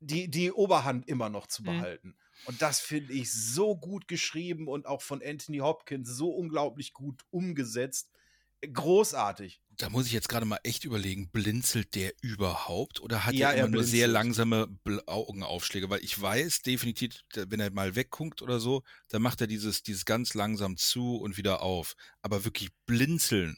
die, 0.01 0.31
die 0.31 0.53
Oberhand 0.53 1.09
immer 1.09 1.29
noch 1.31 1.47
zu 1.47 1.65
Mhm. 1.65 1.65
behalten. 1.65 2.17
Und 2.43 2.63
das 2.63 2.81
finde 2.81 3.15
ich 3.15 3.33
so 3.33 3.77
gut 3.77 4.09
geschrieben 4.09 4.69
und 4.69 4.87
auch 4.87 5.03
von 5.03 5.23
Anthony 5.25 5.59
Hopkins 5.59 6.09
so 6.11 6.31
unglaublich 6.31 6.93
gut 6.93 7.23
umgesetzt. 7.31 8.13
Großartig. 8.73 9.63
Da 9.79 9.89
muss 9.91 10.07
ich 10.07 10.13
jetzt 10.13 10.29
gerade 10.29 10.47
mal 10.47 10.59
echt 10.63 10.85
überlegen, 10.85 11.29
blinzelt 11.31 11.95
der 11.95 12.13
überhaupt 12.23 13.01
oder 13.01 13.25
hat 13.25 13.35
Ja, 13.35 13.51
er 13.51 13.57
er 13.57 13.65
immer 13.67 13.77
nur 13.77 13.85
sehr 13.85 14.07
langsame 14.07 14.69
Augenaufschläge? 15.07 15.91
Weil 15.91 16.05
ich 16.05 16.21
weiß 16.21 16.63
definitiv, 16.63 17.13
wenn 17.35 17.59
er 17.61 17.71
mal 17.73 17.97
wegguckt 17.97 18.41
oder 18.43 18.61
so, 18.61 18.83
dann 19.09 19.23
macht 19.23 19.41
er 19.41 19.47
dieses, 19.47 19.83
dieses 19.83 20.05
ganz 20.05 20.35
langsam 20.35 20.77
zu 20.77 21.17
und 21.17 21.37
wieder 21.37 21.63
auf. 21.63 21.95
Aber 22.23 22.45
wirklich 22.45 22.71
blinzeln, 22.87 23.57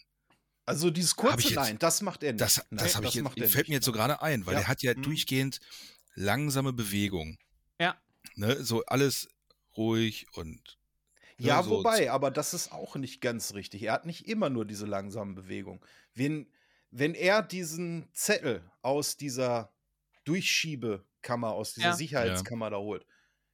Also 0.64 0.90
dieses 0.90 1.14
kurze 1.16 1.48
jetzt- 1.48 1.54
Nein, 1.54 1.78
das 1.78 2.00
macht 2.02 2.22
er 2.22 2.32
nicht. 2.32 2.40
das, 2.40 2.56
Nein, 2.70 2.84
das, 2.84 2.96
hab 2.96 3.04
ich 3.04 3.14
jetzt, 3.14 3.24
macht 3.24 3.38
er 3.38 3.48
fällt 3.48 3.68
mir 3.68 3.72
nicht. 3.74 3.78
jetzt 3.78 3.84
so 3.84 3.92
gerade 3.92 4.20
ein, 4.22 4.46
weil 4.46 4.54
Ja. 4.54 4.60
er 4.60 4.68
hat 4.68 4.82
ja 4.82 4.94
Mhm. 4.96 5.02
durchgehend 5.02 5.60
langsame 6.14 6.72
Bewegung. 6.72 7.38
Ja. 7.80 7.96
Ne? 8.36 8.64
So 8.64 8.84
alles 8.86 9.28
ruhig 9.76 10.26
und 10.32 10.78
ne, 11.38 11.46
Ja, 11.46 11.62
so 11.62 11.70
wobei, 11.70 12.10
aber 12.10 12.30
das 12.30 12.54
ist 12.54 12.72
auch 12.72 12.96
nicht 12.96 13.20
ganz 13.20 13.52
richtig. 13.54 13.82
Er 13.82 13.92
hat 13.92 14.06
nicht 14.06 14.26
immer 14.26 14.48
nur 14.50 14.64
diese 14.64 14.86
langsamen 14.86 15.34
Bewegungen. 15.34 15.80
Wenn, 16.16 16.50
wenn 16.90 17.14
er 17.14 17.42
diesen 17.42 18.08
Zettel 18.12 18.68
aus 18.82 19.16
dieser 19.16 19.72
Durchschiebekammer, 20.24 21.52
aus 21.52 21.74
dieser 21.74 21.88
Ja. 21.88 21.96
Sicherheitskammer 21.96 22.70
da 22.70 22.78
holt, 22.78 23.06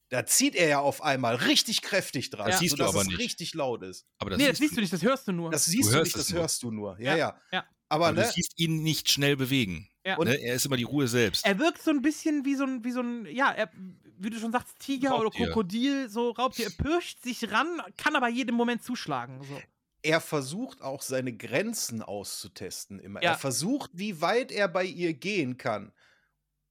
da 0.09 0.27
zieht 0.27 0.55
er 0.55 0.69
ja 0.69 0.79
auf 0.81 1.03
einmal 1.03 1.37
richtig 1.37 1.81
kräftig 1.83 2.29
dran, 2.31 2.51
Das 2.51 2.59
siehst 2.61 2.79
du 2.79 2.85
aber 2.85 3.01
es 3.01 3.07
nicht. 3.09 3.19
richtig 3.19 3.55
laut 3.55 3.83
ist. 3.83 4.07
Aber 4.19 4.31
das 4.31 4.39
nee, 4.39 4.47
das 4.49 4.59
siehst 4.59 4.77
du 4.77 4.81
nicht, 4.81 4.93
das 4.93 5.03
hörst 5.03 5.27
du 5.29 5.33
nur. 5.33 5.51
Das 5.51 5.65
siehst 5.65 5.89
du, 5.91 5.95
hörst 5.97 6.05
nicht, 6.05 6.17
das 6.19 6.31
nur. 6.31 6.41
hörst 6.43 6.63
du 6.63 6.71
nur. 6.71 6.99
Ja, 7.01 7.13
Ja, 7.13 7.17
ja. 7.17 7.41
ja. 7.53 7.65
Aber, 7.89 8.07
Aber 8.09 8.21
ne, 8.21 8.27
du 8.27 8.33
siehst 8.33 8.59
ihn 8.59 8.83
nicht 8.83 9.11
schnell 9.11 9.37
bewegen. 9.37 9.89
Ja. 10.05 10.19
Ne? 10.23 10.35
Er 10.41 10.55
ist 10.55 10.65
immer 10.67 10.77
die 10.79 10.83
Ruhe 10.85 11.07
selbst. 11.09 11.45
er 11.47 11.59
wirkt 11.59 11.83
so 11.83 11.91
ein 11.91 12.01
bisschen 12.03 12.45
wie 12.45 12.55
so 12.55 12.65
ein, 12.65 12.85
wie 12.85 12.91
so 12.91 13.01
ein, 13.01 13.27
ja, 13.27 13.53
er, 13.53 13.71
wie 14.19 14.31
du 14.31 14.39
schon 14.39 14.51
sagst, 14.53 14.79
Tiger 14.79 15.11
Raubtier. 15.11 15.27
oder 15.43 15.53
Krokodil, 15.53 16.09
so 16.09 16.31
Raubtier. 16.31 16.67
Er 16.67 16.71
pirscht 16.71 17.23
sich 17.23 17.51
ran, 17.51 17.81
kann 17.97 18.17
aber 18.17 18.29
jeden 18.29 18.55
Moment 18.57 18.83
zuschlagen. 18.83 19.43
So. 19.43 19.61
Er 20.03 20.21
versucht 20.21 20.83
auch 20.83 21.03
seine 21.03 21.33
Grenzen 21.33 22.03
auszutesten 22.03 22.99
immer. 22.99 23.23
Ja. 23.23 23.31
Er 23.31 23.39
versucht, 23.39 23.91
wie 23.95 24.21
weit 24.21 24.51
er 24.51 24.69
bei 24.69 24.85
ihr 24.85 25.15
gehen 25.15 25.57
kann, 25.59 25.93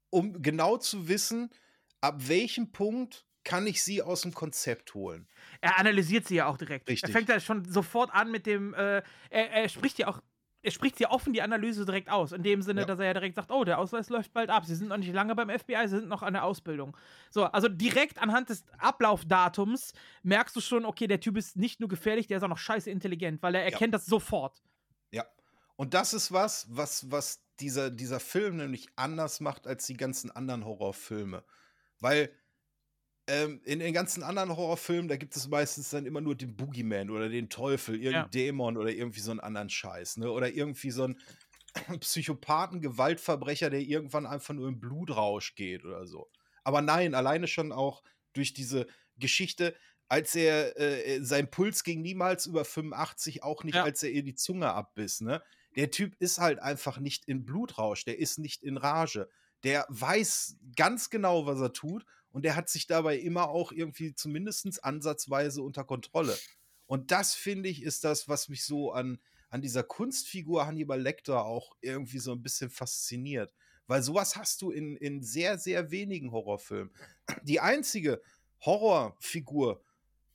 um 0.09 0.41
genau 0.41 0.77
zu 0.77 1.07
wissen, 1.07 1.49
ab 2.01 2.27
welchem 2.27 2.71
Punkt 2.71 3.25
kann 3.43 3.65
ich 3.65 3.83
sie 3.83 4.01
aus 4.01 4.21
dem 4.21 4.33
Konzept 4.33 4.93
holen. 4.93 5.27
Er 5.61 5.79
analysiert 5.79 6.27
sie 6.27 6.35
ja 6.35 6.45
auch 6.47 6.57
direkt. 6.57 6.87
Richtig. 6.87 7.09
Er 7.09 7.13
fängt 7.13 7.29
ja 7.29 7.39
schon 7.39 7.65
sofort 7.65 8.13
an 8.13 8.29
mit 8.29 8.45
dem, 8.45 8.73
äh, 8.73 9.01
er, 9.29 9.51
er 9.51 9.69
spricht 9.69 9.97
ja 9.97 10.07
auch, 10.07 10.21
er 10.63 10.71
spricht 10.71 10.97
sie 10.97 11.05
offen 11.07 11.33
die 11.33 11.41
Analyse 11.41 11.85
direkt 11.85 12.09
aus. 12.09 12.31
In 12.31 12.43
dem 12.43 12.61
Sinne, 12.61 12.81
Ja. 12.81 12.85
dass 12.87 12.99
er 12.99 13.05
ja 13.05 13.13
direkt 13.13 13.35
sagt, 13.35 13.51
oh, 13.51 13.63
der 13.63 13.79
Ausweis 13.79 14.09
läuft 14.09 14.31
bald 14.33 14.49
ab. 14.49 14.65
Sie 14.65 14.75
sind 14.75 14.89
noch 14.89 14.97
nicht 14.97 15.13
lange 15.13 15.33
beim 15.35 15.49
FBI, 15.49 15.87
sie 15.87 15.97
sind 15.99 16.07
noch 16.07 16.21
an 16.21 16.33
der 16.33 16.43
Ausbildung. 16.43 16.95
So, 17.31 17.45
also 17.45 17.67
direkt 17.67 18.19
anhand 18.21 18.49
des 18.49 18.63
Ablaufdatums 18.77 19.93
merkst 20.23 20.55
du 20.55 20.61
schon, 20.61 20.85
okay, 20.85 21.07
der 21.07 21.19
Typ 21.19 21.37
ist 21.37 21.55
nicht 21.57 21.79
nur 21.79 21.89
gefährlich, 21.89 22.27
der 22.27 22.37
ist 22.37 22.43
auch 22.43 22.47
noch 22.47 22.57
scheiße 22.57 22.89
intelligent, 22.89 23.41
weil 23.41 23.55
er 23.55 23.63
erkennt 23.63 23.93
das 23.93 24.05
sofort. 24.05 24.61
Ja. 25.11 25.25
Und 25.75 25.93
das 25.93 26.13
ist 26.13 26.31
was, 26.31 26.67
was, 26.69 27.09
was 27.11 27.43
dieser, 27.59 27.89
dieser 27.89 28.19
Film 28.19 28.57
nämlich 28.57 28.87
anders 28.95 29.39
macht 29.39 29.67
als 29.67 29.85
die 29.87 29.97
ganzen 29.97 30.31
anderen 30.31 30.65
Horrorfilme. 30.65 31.43
Weil 31.99 32.31
ähm, 33.27 33.61
in 33.63 33.79
den 33.79 33.93
ganzen 33.93 34.23
anderen 34.23 34.55
Horrorfilmen, 34.55 35.07
da 35.07 35.15
gibt 35.15 35.35
es 35.35 35.47
meistens 35.47 35.89
dann 35.89 36.05
immer 36.05 36.21
nur 36.21 36.35
den 36.35 36.55
Boogeyman 36.55 37.09
oder 37.09 37.29
den 37.29 37.49
Teufel, 37.49 37.95
irgendeinen 37.95 38.25
Ja. 38.25 38.29
Dämon 38.29 38.77
oder 38.77 38.89
irgendwie 38.91 39.19
so 39.21 39.31
einen 39.31 39.39
anderen 39.39 39.69
Scheiß, 39.69 40.17
ne? 40.17 40.31
Oder 40.31 40.51
irgendwie 40.53 40.91
so 40.91 41.03
einen 41.05 41.19
Psychopathen, 42.01 42.81
Gewaltverbrecher, 42.81 43.69
der 43.69 43.81
irgendwann 43.81 44.25
einfach 44.25 44.53
nur 44.53 44.67
im 44.67 44.79
Blutrausch 44.79 45.55
geht 45.55 45.85
oder 45.85 46.05
so. 46.07 46.29
Aber 46.63 46.81
nein, 46.81 47.15
alleine 47.15 47.47
schon 47.47 47.71
auch 47.71 48.03
durch 48.33 48.53
diese 48.53 48.87
Geschichte, 49.17 49.75
als 50.07 50.35
er, 50.35 50.77
äh, 50.79 51.23
sein 51.23 51.49
Puls 51.49 51.83
ging 51.83 52.01
niemals 52.01 52.45
über 52.45 52.65
85, 52.65 53.43
auch 53.43 53.63
nicht, 53.63 53.75
Ja. 53.75 53.83
als 53.83 54.03
er 54.03 54.09
ihr 54.11 54.23
die 54.23 54.35
Zunge 54.35 54.73
abbiss, 54.73 55.21
ne? 55.21 55.41
Der 55.77 55.89
Typ 55.91 56.15
ist 56.19 56.39
halt 56.39 56.59
einfach 56.59 56.99
nicht 56.99 57.25
in 57.25 57.45
Blutrausch, 57.45 58.03
der 58.03 58.19
ist 58.19 58.39
nicht 58.39 58.61
in 58.63 58.75
Rage. 58.77 59.29
Der 59.63 59.85
weiß 59.89 60.57
ganz 60.75 61.09
genau, 61.09 61.45
was 61.45 61.61
er 61.61 61.71
tut 61.71 62.05
und 62.31 62.43
der 62.43 62.55
hat 62.55 62.69
sich 62.69 62.87
dabei 62.87 63.17
immer 63.17 63.49
auch 63.49 63.71
irgendwie 63.71 64.13
zumindest 64.15 64.83
ansatzweise 64.83 65.61
unter 65.61 65.83
Kontrolle. 65.83 66.37
Und 66.85 67.11
das, 67.11 67.33
finde 67.33 67.69
ich, 67.69 67.83
ist 67.83 68.03
das, 68.03 68.27
was 68.27 68.49
mich 68.49 68.65
so 68.65 68.91
an, 68.91 69.19
an 69.49 69.61
dieser 69.61 69.83
Kunstfigur 69.83 70.65
Hannibal 70.65 71.01
Lecter 71.01 71.45
auch 71.45 71.75
irgendwie 71.81 72.19
so 72.19 72.31
ein 72.31 72.41
bisschen 72.41 72.69
fasziniert. 72.69 73.53
Weil 73.87 74.01
sowas 74.01 74.35
hast 74.35 74.61
du 74.61 74.71
in, 74.71 74.95
in 74.97 75.21
sehr, 75.21 75.57
sehr 75.57 75.91
wenigen 75.91 76.31
Horrorfilmen. 76.31 76.93
Die 77.43 77.59
einzige 77.59 78.21
Horrorfigur, 78.61 79.83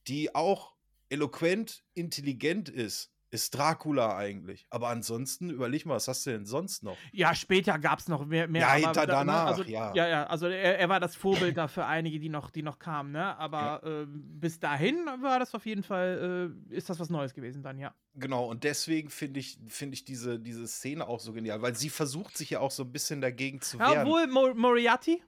die 0.07 0.35
auch 0.35 0.75
eloquent, 1.09 1.85
intelligent 1.95 2.69
ist, 2.69 3.13
ist 3.31 3.55
Dracula 3.57 4.17
eigentlich. 4.17 4.67
Aber 4.71 4.89
ansonsten, 4.89 5.51
überleg 5.51 5.85
mal, 5.85 5.95
was 5.97 6.07
hast 6.09 6.25
du 6.27 6.31
denn 6.31 6.47
sonst 6.47 6.83
noch? 6.85 6.97
Ja, 7.13 7.35
später 7.35 7.79
gab 7.79 7.99
es 7.99 8.09
noch 8.09 8.25
mehr. 8.25 8.47
mehr 8.49 8.63
Ja, 8.63 8.75
hinter- 8.75 9.01
ne, 9.03 9.07
danach, 9.09 9.47
also, 9.47 9.63
ja. 9.65 9.93
Ja, 9.95 10.07
ja, 10.09 10.27
also 10.27 10.47
er, 10.47 10.79
er 10.79 10.89
war 10.89 11.01
das 11.01 11.17
Vorbild 11.17 11.57
da 11.57 11.67
für 11.69 11.85
einige, 11.87 12.21
die 12.21 12.29
noch, 12.29 12.51
die 12.51 12.63
noch 12.63 12.79
kamen, 12.79 13.13
ne? 13.13 13.37
Aber 13.39 13.83
ähm, 13.85 14.23
bis 14.41 14.61
dahin 14.61 15.05
war 15.23 15.39
das 15.41 15.55
auf 15.55 15.67
jeden 15.67 15.83
Fall, 15.83 16.53
äh, 16.71 16.75
ist 16.75 16.89
das 16.89 17.01
was 17.01 17.11
Neues 17.11 17.35
gewesen 17.35 17.63
dann, 17.63 17.79
ja. 17.79 17.95
Genau, 18.15 18.47
und 18.49 18.65
deswegen 18.65 19.11
finde 19.11 19.41
ich, 19.41 19.59
finde 19.69 19.95
ich 19.95 20.05
diese, 20.05 20.39
diese 20.39 20.67
Szene 20.69 21.07
auch 21.07 21.21
so 21.21 21.33
genial, 21.33 21.61
weil 21.63 21.75
sie 21.75 21.91
versucht 21.91 22.37
sich 22.39 22.51
ja 22.51 22.61
auch 22.61 22.71
so 22.71 22.85
ein 22.85 22.93
bisschen 22.93 23.21
dagegen 23.21 23.61
zu 23.61 23.79
Ja, 23.79 23.91
wehren. 23.91 24.07
obwohl 24.07 24.27
Mo 24.29 24.55
Moriarty, 24.55 25.23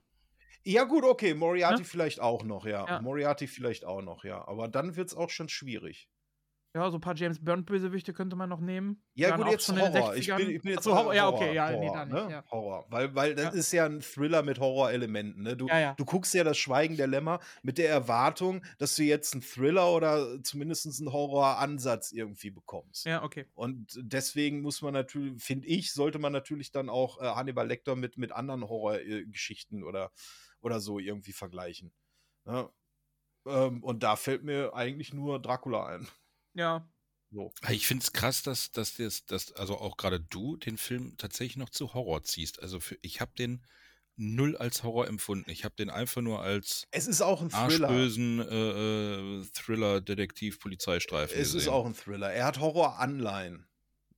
Ja, 0.65 0.85
gut, 0.85 1.05
okay, 1.05 1.35
Moriarty 1.35 1.83
Ne? 1.83 1.85
vielleicht 1.89 2.21
auch 2.21 2.45
noch, 2.45 2.65
ja. 2.65 2.87
Ja. 2.87 3.01
Moriarty 3.03 3.47
vielleicht 3.47 3.85
auch 3.85 4.03
noch, 4.03 4.25
ja. 4.25 4.47
Aber 4.47 4.69
dann 4.69 4.97
wird 4.97 5.09
es 5.09 5.15
auch 5.17 5.31
schon 5.31 5.49
schwierig. 5.49 6.09
Ja, 6.75 6.91
so 6.91 6.99
ein 6.99 7.01
paar 7.01 7.15
James 7.17 7.43
Bond-Bösewichte 7.43 8.13
könnte 8.13 8.37
man 8.37 8.49
noch 8.49 8.61
nehmen. 8.61 9.03
Ja, 9.15 9.31
Dann 9.31 9.41
gut, 9.43 9.51
jetzt 9.53 9.65
schon 9.67 9.81
Horror. 9.81 10.15
Ich 10.17 10.31
60ern. 10.31 10.37
bin, 10.37 10.51
ich 10.51 10.63
bin 10.63 10.71
jetzt 10.73 10.81
Ach 10.81 10.85
so, 10.85 10.97
Horror, 10.97 11.15
ja, 11.15 11.29
okay, 11.29 11.39
Horror, 11.45 11.53
ja, 11.55 11.71
nee, 11.71 11.87
Horror, 11.89 11.97
dann 11.97 12.09
ne? 12.11 12.23
nicht, 12.23 12.31
ja. 12.31 12.45
Horror. 12.51 12.87
Weil, 12.91 13.15
weil 13.15 13.35
das 13.35 13.45
Ja. 13.47 13.51
ist 13.53 13.73
ja 13.73 13.87
ein 13.87 14.01
Thriller 14.01 14.43
mit 14.43 14.61
Horrorelementen. 14.61 15.43
Ne? 15.43 15.57
Du, 15.57 15.67
Ja, 15.67 15.79
ja. 15.81 15.95
du 15.95 16.05
guckst 16.05 16.35
ja 16.35 16.45
das 16.45 16.59
Schweigen 16.59 16.97
der 16.99 17.07
Lämmer 17.07 17.41
mit 17.63 17.79
der 17.79 17.89
Erwartung, 17.89 18.63
dass 18.77 18.95
du 18.97 19.03
jetzt 19.03 19.33
einen 19.33 19.43
Thriller 19.43 19.91
oder 19.93 20.43
zumindest 20.43 20.87
einen 21.01 21.11
Horroransatz 21.13 22.13
irgendwie 22.13 22.51
bekommst. 22.51 23.07
Ja, 23.07 23.23
okay. 23.25 23.47
Und 23.55 23.99
deswegen 24.03 24.61
muss 24.61 24.83
man 24.83 24.93
natürlich, 24.93 25.43
finde 25.43 25.67
ich, 25.69 25.93
sollte 25.93 26.19
man 26.19 26.33
natürlich 26.33 26.71
dann 26.71 26.91
auch 26.91 27.21
äh, 27.21 27.25
Hannibal 27.35 27.67
Lecter 27.67 27.97
mit, 27.97 28.19
mit 28.19 28.31
anderen 28.33 28.69
Horrorgeschichten 28.69 29.83
oder, 29.85 30.13
oder 30.61 30.81
so 30.81 30.99
irgendwie 30.99 31.33
vergleichen. 31.33 31.93
Ne? 32.45 32.69
Ähm, 33.47 33.83
und 33.83 34.03
da 34.03 34.17
fällt 34.17 34.45
mir 34.45 34.75
eigentlich 34.75 35.15
nur 35.15 35.41
Dracula 35.41 35.87
ein. 35.87 36.09
Ja. 36.59 36.89
So. 37.31 37.53
Ich 37.71 37.87
finde 37.87 38.03
es 38.03 38.13
krass, 38.13 38.43
dass, 38.43 38.73
dass, 38.73 38.97
das, 38.97 39.25
dass 39.27 39.53
also 39.53 39.79
auch 39.79 39.97
gerade 39.97 40.19
du 40.19 40.57
den 40.57 40.77
Film 40.77 41.17
tatsächlich 41.19 41.57
noch 41.57 41.71
zu 41.71 41.95
Horror 41.95 42.25
ziehst. 42.25 42.61
Also 42.61 42.81
für, 42.81 42.99
ich 43.03 43.21
habe 43.21 43.33
den 43.39 43.65
null 44.17 44.57
als 44.57 44.83
Horror 44.83 45.07
empfunden. 45.07 45.49
Ich 45.51 45.65
habe 45.65 45.77
den 45.77 45.91
einfach 45.91 46.21
nur 46.23 46.43
als 46.43 46.89
Es 46.91 47.07
ist 47.07 47.21
auch 47.21 47.41
ein 47.41 47.51
Thriller. 47.51 47.89
arschbösen 47.89 48.41
äh, 48.41 49.41
äh, 49.41 49.45
Thriller, 49.55 50.01
Detektiv, 50.01 50.59
Polizeistreifen 50.59 51.39
Es 51.39 51.49
ist 51.49 51.55
gesehen. 51.55 51.73
auch 51.73 51.87
ein 51.87 51.95
Thriller. 51.95 52.33
Er 52.33 52.47
hat 52.47 52.59
Horroranleihen. 52.59 53.69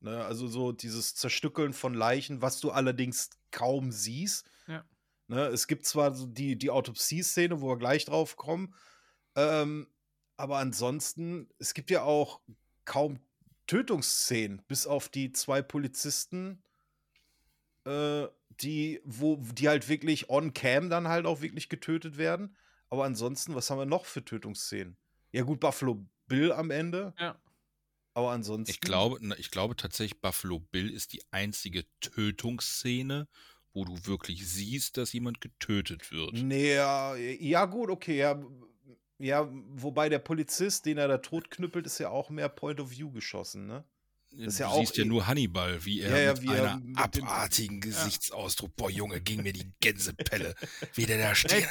Ne? 0.00 0.24
Also 0.24 0.46
so 0.46 0.72
dieses 0.72 1.14
Zerstückeln 1.14 1.74
von 1.74 1.92
Leichen, 1.92 2.40
was 2.40 2.60
du 2.60 2.70
allerdings 2.70 3.28
kaum 3.50 3.92
siehst. 3.92 4.48
Ja. 4.66 4.84
Ne? 5.26 5.46
Es 5.48 5.66
gibt 5.66 5.84
zwar 5.84 6.14
so 6.14 6.26
die, 6.26 6.56
die 6.56 6.70
Autopsie-Szene, 6.70 7.60
wo 7.60 7.68
wir 7.68 7.76
gleich 7.76 8.06
drauf 8.06 8.36
kommen, 8.36 8.74
ähm, 9.34 9.86
aber 10.40 10.56
ansonsten, 10.56 11.48
es 11.58 11.74
gibt 11.74 11.90
ja 11.90 12.02
auch 12.02 12.40
kaum 12.86 13.20
Tötungsszenen, 13.66 14.62
bis 14.66 14.86
auf 14.86 15.08
die 15.08 15.32
zwei 15.32 15.60
Polizisten, 15.60 16.62
äh, 17.84 18.26
die, 18.48 19.00
wo, 19.04 19.36
die 19.36 19.68
halt 19.68 19.88
wirklich 19.88 20.30
on 20.30 20.54
cam 20.54 20.90
dann 20.90 21.08
halt 21.08 21.26
auch 21.26 21.42
wirklich 21.42 21.68
getötet 21.68 22.16
werden. 22.16 22.56
Aber 22.88 23.04
ansonsten, 23.04 23.54
was 23.54 23.70
haben 23.70 23.78
wir 23.78 23.86
noch 23.86 24.06
für 24.06 24.24
Tötungsszenen? 24.24 24.96
Ja, 25.30 25.42
gut, 25.42 25.60
Buffalo 25.60 26.04
Bill 26.26 26.52
am 26.52 26.70
Ende. 26.70 27.14
Ja. 27.18 27.38
Aber 28.14 28.32
ansonsten. 28.32 28.70
Ich 28.70 28.80
glaube, 28.80 29.20
ich 29.38 29.50
glaube 29.50 29.76
tatsächlich, 29.76 30.20
Buffalo 30.20 30.58
Bill 30.58 30.90
ist 30.90 31.12
die 31.12 31.22
einzige 31.30 31.84
Tötungsszene, 32.00 33.28
wo 33.72 33.84
du 33.84 34.06
wirklich 34.06 34.48
siehst, 34.48 34.96
dass 34.96 35.12
jemand 35.12 35.40
getötet 35.40 36.10
wird. 36.10 36.32
Nee, 36.32 36.74
ja, 36.74 37.14
ja, 37.14 37.66
gut, 37.66 37.90
okay, 37.90 38.18
ja. 38.18 38.42
Ja, 39.20 39.48
wobei 39.74 40.08
der 40.08 40.18
Polizist, 40.18 40.86
den 40.86 40.96
er 40.98 41.06
da 41.06 41.18
totknüppelt, 41.18 41.84
ist 41.86 41.98
ja 41.98 42.08
auch 42.08 42.30
mehr 42.30 42.48
Point 42.48 42.80
of 42.80 42.90
View 42.90 43.10
geschossen, 43.10 43.66
ne? 43.66 43.84
Das 44.32 44.54
ist 44.54 44.58
ja 44.60 44.66
du 44.68 44.72
auch 44.74 44.78
siehst 44.80 44.96
ja 44.96 45.04
nur 45.04 45.26
Hannibal, 45.26 45.84
wie 45.84 46.00
er 46.02 46.10
Ja, 46.10 46.18
ja, 46.18 46.32
mit 46.34 46.42
wie 46.42 46.48
einem 46.50 46.84
mit 46.94 47.16
dem- 47.16 47.24
abartigen 47.24 47.80
Gesichtsausdruck, 47.80 48.76
boah 48.76 48.88
Junge, 48.88 49.20
ging 49.20 49.42
mir 49.42 49.52
die 49.52 49.72
Gänsepelle, 49.80 50.54
wie 50.94 51.04
der 51.04 51.18
da 51.18 51.34
steht. 51.34 51.66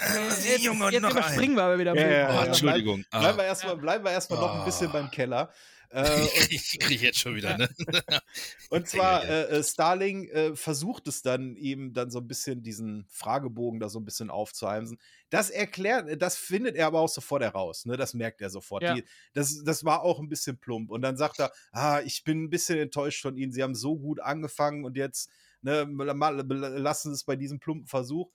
Jetzt, 0.46 0.60
Junge, 0.64 0.86
und 0.86 0.92
jetzt 0.92 1.02
noch 1.02 1.10
ein. 1.12 1.18
überspringen 1.18 1.56
wir 1.56 1.64
aber 1.64 1.80
wieder. 1.80 1.96
Ja, 1.96 2.02
ja, 2.10 2.30
Oh, 2.30 2.34
ja. 2.34 2.46
Entschuldigung. 2.46 3.06
Ah. 3.12 3.20
Bleiben 3.20 3.38
wir 3.38 3.46
erstmal 3.46 3.82
wir 4.04 4.12
erstmal 4.12 4.40
noch 4.42 4.60
ein 4.60 4.66
bisschen 4.66 4.90
Ah. 4.90 4.94
beim 4.94 5.10
Keller. 5.10 5.52
Äh, 5.90 6.22
und, 6.22 6.52
ich 6.52 6.80
kriege 6.80 7.06
jetzt 7.06 7.20
schon 7.20 7.36
wieder, 7.36 7.58
ne? 7.58 7.70
und 8.70 8.88
zwar, 8.88 9.24
äh, 9.24 9.58
äh, 9.58 9.64
Starling 9.64 10.30
äh, 10.30 10.56
versucht 10.56 11.08
es 11.08 11.22
dann, 11.22 11.56
ihm 11.56 11.94
dann 11.94 12.12
so 12.12 12.20
ein 12.20 12.28
bisschen 12.28 12.62
diesen 12.62 13.06
Fragebogen 13.10 13.80
da 13.80 13.90
so 13.90 14.00
ein 14.00 14.06
bisschen 14.06 14.30
aufzuheimsen. 14.30 15.00
Das 15.30 15.50
erklärt, 15.50 16.22
das 16.22 16.38
findet 16.38 16.76
er 16.76 16.88
aber 16.88 17.00
auch 17.00 17.10
sofort 17.10 17.42
heraus, 17.42 17.86
ne? 17.86 17.98
Das 17.98 18.14
merkt 18.14 18.42
er 18.42 18.50
sofort. 18.50 18.84
Ja. 18.84 18.96
Die, 18.96 19.04
das, 19.34 19.64
das 19.64 19.84
war 19.84 20.04
auch 20.04 20.20
ein 20.20 20.30
bisschen 20.30 20.58
plump. 20.58 20.92
Und 20.92 21.02
dann 21.02 21.18
sagt 21.18 21.40
er, 21.40 21.52
ah, 21.72 22.02
ich 22.02 22.24
bin 22.24 22.44
ein 22.44 22.50
bisschen 22.50 22.80
enttäuscht 22.80 23.22
von 23.22 23.36
Ihnen. 23.36 23.52
Sie 23.52 23.64
haben 23.64 23.76
so 23.76 23.98
gut 23.98 24.20
angefangen 24.20 24.86
und 24.86 24.96
jetzt 24.96 25.30
ne, 25.62 25.84
lassen 25.84 27.10
Sie 27.10 27.16
es 27.16 27.24
bei 27.24 27.36
diesem 27.36 27.60
plumpen 27.60 27.88
Versuch. 27.88 28.32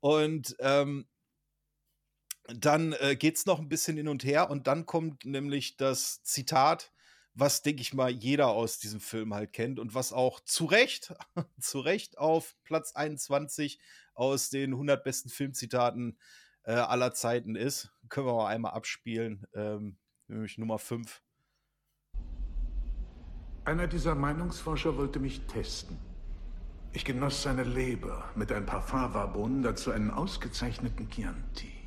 Und 0.00 0.56
ähm, 0.60 1.06
dann 2.48 2.92
äh, 2.94 3.16
es 3.20 3.46
noch 3.46 3.58
ein 3.58 3.68
bisschen 3.68 3.96
hin 3.96 4.08
und 4.08 4.24
her 4.24 4.50
und 4.50 4.66
dann 4.66 4.86
kommt 4.86 5.24
nämlich 5.24 5.76
das 5.76 6.22
Zitat, 6.22 6.92
was, 7.34 7.62
denke 7.62 7.82
ich 7.82 7.94
mal, 7.94 8.10
jeder 8.10 8.48
aus 8.48 8.78
diesem 8.78 9.00
Film 9.00 9.34
halt 9.34 9.52
kennt 9.52 9.78
und 9.78 9.94
was 9.94 10.12
auch 10.12 10.40
zu 10.40 10.64
Recht, 10.64 11.14
zu 11.60 11.80
Recht 11.80 12.18
auf 12.18 12.56
Platz 12.64 12.92
21 12.94 13.78
aus 14.14 14.50
den 14.50 14.72
100 14.72 15.04
besten 15.04 15.28
Filmzitaten 15.28 16.18
äh, 16.64 16.72
aller 16.72 17.12
Zeiten 17.12 17.54
ist. 17.54 17.92
Können 18.08 18.26
wir 18.26 18.34
mal 18.34 18.48
einmal 18.48 18.72
abspielen, 18.72 19.46
ähm, 19.54 19.98
nämlich 20.26 20.58
Nummer 20.58 20.78
5. 20.78 21.22
Einer 23.64 23.86
dieser 23.86 24.14
Meinungsforscher 24.14 24.96
wollte 24.96 25.20
mich 25.20 25.42
testen. 25.42 25.98
Ich 26.94 27.04
genoss 27.04 27.42
seine 27.42 27.64
Leber 27.64 28.30
mit 28.34 28.50
ein 28.50 28.64
paar 28.64 28.80
Fava-Bohnen, 28.80 29.62
dazu 29.62 29.90
einen 29.90 30.10
ausgezeichneten 30.10 31.10
Chianti. 31.10 31.77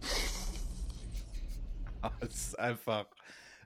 Es 2.20 2.34
ist 2.34 2.58
einfach, 2.58 3.06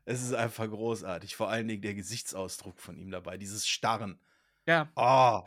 es 0.05 0.23
ist 0.23 0.35
einfach 0.35 0.69
großartig. 0.69 1.37
Vor 1.37 1.49
allen 1.51 1.69
Dingen 1.69 1.83
der 1.83 1.95
Gesichtsausdruck 1.95 2.81
von 2.81 2.97
ihm 2.97 3.11
dabei, 3.11 3.37
dieses 3.39 3.67
Starren. 3.69 4.19
Ja. 4.67 4.89
Oh, 4.97 5.43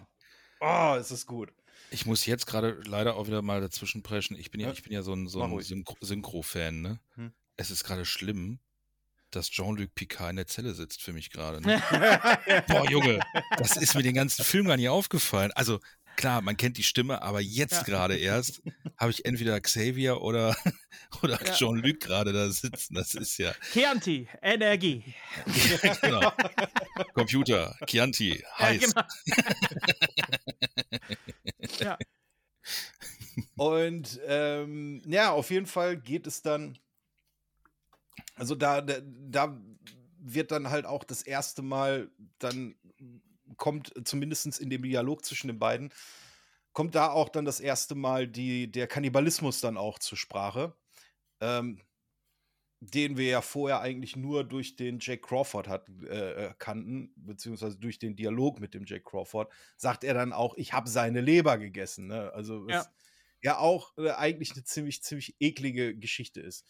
oh, 0.62 0.96
es 0.98 1.12
ist 1.12 1.26
gut. 1.26 1.52
Ich 1.92 2.06
muss 2.06 2.26
jetzt 2.26 2.48
gerade 2.48 2.82
leider 2.86 3.16
auch 3.16 3.28
wieder 3.28 3.42
mal 3.42 3.62
dazwischen 3.62 4.04
preschen. 4.04 4.38
Ich 4.38 4.52
bin 4.52 4.62
ja, 4.62 4.68
Ja. 4.68 4.74
ich 4.74 4.84
bin 4.84 4.94
ja 4.94 5.04
so 5.04 5.14
ein, 5.14 5.28
so 5.28 5.42
ein 5.44 5.60
Synchro-Fan, 6.02 6.82
ne? 6.82 7.00
Hm. 7.16 7.32
Es 7.58 7.72
ist 7.72 7.84
gerade 7.84 8.06
schlimm. 8.06 8.60
dass 9.32 9.50
Jean-Luc 9.50 9.94
Picard 9.94 10.30
in 10.30 10.36
der 10.38 10.48
Zelle 10.48 10.74
sitzt 10.74 11.02
für 11.02 11.12
mich 11.12 11.32
gerade. 11.32 11.60
Ne? 11.62 11.84
Boah, 12.70 12.90
Junge, 12.90 13.20
das 13.58 13.76
ist 13.76 13.94
mir 13.94 14.02
den 14.02 14.16
ganzen 14.16 14.46
Film 14.46 14.68
gar 14.68 14.78
nicht 14.78 14.88
aufgefallen. 14.88 15.52
Also 15.52 15.82
klar, 16.18 16.42
man 16.42 16.58
kennt 16.58 16.78
die 16.78 16.84
Stimme, 16.84 17.22
aber 17.22 17.40
jetzt 17.40 17.72
Ja. 17.74 17.84
gerade 17.84 18.18
erst 18.18 18.62
habe 18.98 19.12
ich 19.12 19.24
entweder 19.26 19.60
Xavier 19.62 20.22
oder, 20.22 20.56
oder 21.24 21.42
Ja. 21.46 21.54
Jean-Luc 21.54 22.02
gerade 22.02 22.34
da 22.34 22.50
sitzen. 22.50 22.96
Das 22.96 23.16
ist 23.16 23.38
ja 23.38 23.54
Chianti, 23.72 24.28
Energie. 24.42 25.04
genau. 26.02 26.34
Computer, 27.14 27.78
Chianti, 27.86 28.44
heiß. 28.58 28.94
Ja, 28.94 29.08
genau. 29.26 29.58
ja. 31.80 31.98
Und 33.56 34.20
ähm, 34.26 35.02
ja, 35.06 35.32
auf 35.32 35.52
jeden 35.52 35.68
Fall 35.68 35.98
geht 35.98 36.28
es 36.28 36.42
dann. 36.42 36.78
Also 38.36 38.56
da, 38.56 38.82
da, 38.82 38.98
da 39.02 39.58
wird 40.20 40.52
dann 40.52 40.70
halt 40.70 40.86
auch 40.86 41.04
das 41.04 41.22
erste 41.22 41.62
Mal, 41.62 42.10
dann 42.40 42.76
kommt 43.56 43.94
zumindest 44.06 44.60
in 44.60 44.70
dem 44.70 44.84
Dialog 44.84 45.24
zwischen 45.26 45.48
den 45.48 45.60
beiden, 45.60 45.94
kommt 46.74 46.96
da 46.96 47.10
auch 47.10 47.30
dann 47.30 47.46
das 47.46 47.60
erste 47.60 47.96
Mal 47.96 48.28
die, 48.28 48.72
der 48.72 48.88
Kannibalismus 48.88 49.62
dann 49.62 49.78
auch 49.78 50.00
zur 50.00 50.18
Sprache. 50.18 50.76
Ähm, 51.40 51.82
den 52.80 53.18
wir 53.18 53.26
ja 53.28 53.42
vorher 53.42 53.82
eigentlich 53.82 54.16
nur 54.16 54.44
durch 54.44 54.76
den 54.76 55.00
Jake 55.00 55.22
Crawford 55.22 55.68
hatten, 55.68 56.06
äh, 56.06 56.46
äh, 56.46 56.54
kannten, 56.60 57.12
beziehungsweise 57.16 57.78
durch 57.78 57.98
den 57.98 58.16
Dialog 58.16 58.60
mit 58.60 58.74
dem 58.74 58.86
Jake 58.86 59.04
Crawford, 59.04 59.52
sagt 59.78 60.04
er 60.04 60.14
dann 60.14 60.32
auch, 60.32 60.56
ich 60.58 60.74
habe 60.74 60.88
seine 60.88 61.22
Leber 61.22 61.58
gegessen. 61.58 62.08
Ne? 62.08 62.32
Also 62.34 62.68
was 62.68 62.86
Ja. 62.86 62.92
ja 63.42 63.58
auch 63.58 63.98
äh, 63.98 64.12
eigentlich 64.12 64.52
eine 64.54 64.64
ziemlich, 64.64 65.02
ziemlich 65.02 65.36
eklige 65.40 65.96
Geschichte 65.98 66.40
ist. 66.40 66.66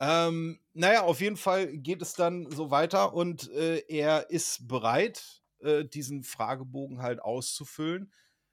Ähm, 0.00 0.60
naja, 0.72 1.02
auf 1.02 1.20
jeden 1.20 1.36
Fall 1.36 1.76
geht 1.78 2.00
es 2.02 2.14
dann 2.14 2.50
so 2.50 2.70
weiter 2.70 3.14
und 3.14 3.50
äh, 3.52 3.78
er 3.88 4.30
ist 4.30 4.66
bereit, 4.68 5.42
äh, 5.66 5.84
diesen 5.88 6.22
Fragebogen 6.22 7.02
halt 7.02 7.20
auszufüllen, 7.20 8.12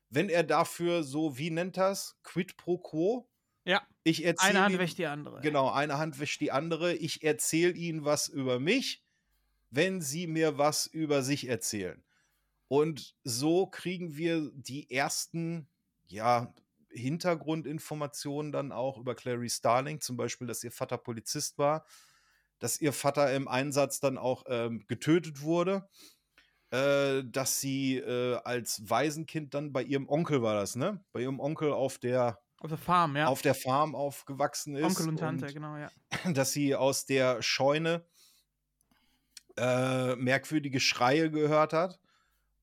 wenn 0.09 0.29
er 0.29 0.43
dafür 0.43 1.03
so, 1.03 1.37
wie 1.37 1.49
nennt 1.49 1.77
das, 1.77 2.17
quid 2.23 2.57
pro 2.57 2.77
quo? 2.77 3.27
Ja. 3.65 3.81
Ich 4.03 4.25
erzähle 4.25 4.49
Eine 4.51 4.61
Hand 4.63 4.75
ihm- 4.75 4.79
wäscht 4.79 4.97
die 4.97 5.05
andere. 5.05 5.41
Genau, 5.41 5.71
eine 5.71 5.97
Hand 5.97 6.19
wäscht 6.19 6.41
die 6.41 6.51
andere. 6.51 6.93
Ich 6.95 7.23
erzähle 7.23 7.71
Ihnen 7.73 8.03
was 8.03 8.27
über 8.27 8.59
mich, 8.59 9.01
wenn 9.71 10.01
Sie 10.01 10.27
mir 10.27 10.57
was 10.57 10.85
über 10.85 11.23
sich 11.23 11.47
erzählen. 11.47 12.03
Und 12.67 13.15
so 13.23 13.65
kriegen 13.67 14.17
wir 14.17 14.51
die 14.53 14.91
ersten, 14.91 15.67
ja, 16.07 16.53
Hintergrundinformationen 16.89 18.51
dann 18.51 18.71
auch 18.71 18.97
über 18.97 19.15
Clary 19.15 19.49
Starling, 19.49 20.01
zum 20.01 20.17
Beispiel, 20.17 20.47
dass 20.47 20.63
ihr 20.63 20.71
Vater 20.71 20.97
Polizist 20.97 21.57
war, 21.57 21.85
dass 22.59 22.79
ihr 22.81 22.93
Vater 22.93 23.33
im 23.33 23.47
Einsatz 23.47 23.99
dann 23.99 24.17
auch 24.17 24.43
ähm, 24.47 24.85
getötet 24.87 25.41
wurde, 25.41 25.87
äh, 26.73 27.23
dass 27.23 27.59
sie 27.61 27.97
äh, 27.97 28.39
als 28.43 28.81
Waisenkind 28.89 29.53
dann 29.53 29.71
bei 29.71 29.83
ihrem 29.83 30.09
Onkel 30.09 30.41
war 30.41 30.55
das, 30.55 30.75
ne? 30.75 31.03
Bei 31.11 31.21
ihrem 31.21 31.39
Onkel 31.39 31.71
auf 31.71 31.99
der 31.99 32.39
Auf 32.59 32.69
der 32.69 32.79
Farm, 32.79 33.15
ja. 33.15 33.27
auf 33.27 33.43
der 33.43 33.53
Farm 33.53 33.93
aufgewachsen 33.93 34.75
ist. 34.75 34.83
Onkel 34.83 35.09
und 35.09 35.17
Tante, 35.17 35.53
genau, 35.53 35.77
ja. 35.77 35.91
Dass 36.33 36.51
sie 36.51 36.73
aus 36.73 37.05
der 37.05 37.43
Scheune 37.43 38.03
äh, 39.55 40.15
merkwürdige 40.15 40.79
Schreie 40.79 41.29
gehört 41.29 41.73
hat. 41.73 41.99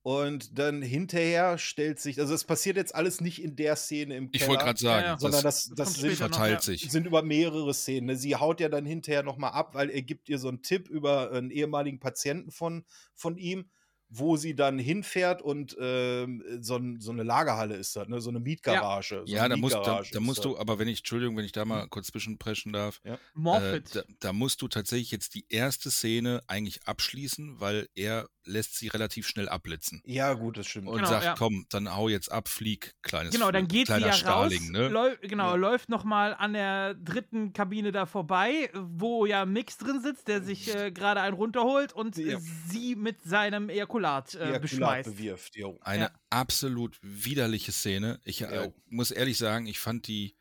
Und 0.02 0.58
dann 0.58 0.80
hinterher 0.80 1.58
stellt 1.58 2.00
sich, 2.00 2.18
also 2.18 2.34
es 2.34 2.44
passiert 2.44 2.76
jetzt 2.78 2.94
alles 2.94 3.20
nicht 3.20 3.40
in 3.40 3.54
der 3.54 3.76
Szene 3.76 4.16
im 4.16 4.30
Ich 4.32 4.40
Keller, 4.40 4.52
wollte 4.52 4.64
gerade 4.64 4.80
sagen, 4.80 5.04
Ja, 5.04 5.12
ja. 5.12 5.18
sondern 5.18 5.42
das, 5.42 5.66
das, 5.66 5.74
das, 5.76 5.94
sind, 5.94 6.12
noch, 6.12 6.16
verteilt 6.16 6.54
ja. 6.54 6.60
sich. 6.62 6.90
sind 6.90 7.06
über 7.06 7.22
mehrere 7.22 7.74
Szenen. 7.74 8.06
ne? 8.06 8.16
Sie 8.16 8.34
haut 8.34 8.60
ja 8.60 8.70
dann 8.70 8.86
hinterher 8.86 9.22
nochmal 9.22 9.52
ab, 9.52 9.74
weil 9.74 9.90
er 9.90 10.02
gibt 10.02 10.30
ihr 10.30 10.38
so 10.38 10.48
einen 10.48 10.62
Tipp 10.62 10.88
über 10.88 11.30
einen 11.30 11.50
ehemaligen 11.50 12.00
Patienten 12.00 12.50
von, 12.50 12.84
von 13.14 13.36
ihm, 13.36 13.70
wo 14.10 14.36
sie 14.36 14.54
dann 14.54 14.78
hinfährt 14.78 15.40
und 15.40 15.76
ähm, 15.80 16.42
so, 16.60 16.80
so 16.98 17.12
eine 17.12 17.22
Lagerhalle 17.22 17.76
ist 17.76 17.94
das, 17.96 18.08
ne? 18.08 18.20
so 18.20 18.30
eine 18.30 18.40
Mietgarage. 18.40 19.22
So 19.24 19.32
Ja, 19.32 19.44
eine 19.44 19.54
da 19.54 19.56
musst, 19.56 19.76
da, 19.76 20.02
da 20.02 20.20
musst 20.20 20.44
du, 20.44 20.58
aber 20.58 20.78
wenn 20.78 20.88
ich, 20.88 20.98
Entschuldigung, 20.98 21.36
wenn 21.36 21.44
ich 21.44 21.52
da 21.52 21.64
mal 21.64 21.86
kurz 21.88 22.08
zwischenpreschen 22.08 22.72
darf, 22.72 23.00
äh, 23.04 23.16
Morphit. 23.34 23.94
da, 23.94 24.02
da 24.20 24.32
musst 24.32 24.62
du 24.62 24.68
tatsächlich 24.68 25.10
jetzt 25.12 25.34
die 25.34 25.46
erste 25.48 25.90
Szene 25.90 26.40
eigentlich 26.48 26.86
abschließen, 26.86 27.60
weil 27.60 27.88
er 27.94 28.28
lässt 28.44 28.76
sie 28.76 28.88
relativ 28.88 29.26
schnell 29.28 29.48
abblitzen 29.48 30.02
Ja, 30.06 30.32
gut, 30.32 30.56
das 30.56 30.66
stimmt. 30.66 30.88
und 30.88 30.96
Genau, 30.96 31.08
sagt, 31.10 31.24
ja. 31.24 31.34
komm, 31.36 31.66
dann 31.70 31.94
hau 31.94 32.08
jetzt 32.08 32.32
ab, 32.32 32.48
flieg, 32.48 32.94
kleines 33.02 33.34
Genau, 33.34 33.50
dann 33.52 33.68
geht 33.68 33.86
sie 33.86 33.92
kleiner 33.92 34.06
ja 34.06 34.12
Starling, 34.12 34.62
raus, 34.64 34.70
ne? 34.72 34.88
läu 34.88 35.16
genau, 35.20 35.50
Ja. 35.50 35.56
läuft 35.56 35.88
nochmal 35.88 36.34
an 36.34 36.52
der 36.54 36.94
dritten 36.94 37.52
Kabine 37.52 37.92
da 37.92 38.06
vorbei, 38.06 38.70
wo 38.74 39.26
ja 39.26 39.44
Mix 39.46 39.76
drin 39.78 40.00
sitzt, 40.00 40.26
der 40.28 40.42
sich 40.42 40.68
äh, 40.68 40.90
gerade 40.90 41.20
einen 41.20 41.34
runterholt 41.36 41.92
und 41.92 42.16
Ja. 42.16 42.36
äh, 42.36 42.38
sie 42.68 42.96
mit 42.96 43.22
seinem 43.22 43.68
Ejakulat 43.68 43.99
äh, 44.34 44.38
Ejakulat 44.38 44.62
beschmeißt. 44.62 45.10
bewirft. 45.10 45.56
Jo. 45.56 45.78
Eine 45.82 46.04
Ja. 46.04 46.20
absolut 46.30 46.98
widerliche 47.02 47.72
Szene. 47.72 48.20
Ich 48.24 48.42
äh, 48.42 48.72
muss 48.86 49.10
ehrlich 49.10 49.38
sagen, 49.38 49.66
ich 49.66 49.78
fand 49.78 50.06
die 50.06 50.36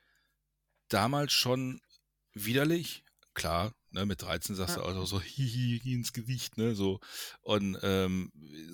damals 0.88 1.34
schon 1.34 1.82
widerlich. 2.34 3.04
Klar, 3.36 3.74
ne, 3.92 4.06
mit 4.06 4.22
13 4.22 4.56
sagst 4.56 4.76
du 4.76 4.82
Ja. 4.82 4.86
also 4.88 5.06
so 5.06 5.22
hihi 5.22 5.94
ins 5.94 6.14
Gesicht, 6.14 6.58
ne, 6.58 6.76
so. 6.76 7.00
Und 7.42 7.78
ähm, 7.84 8.32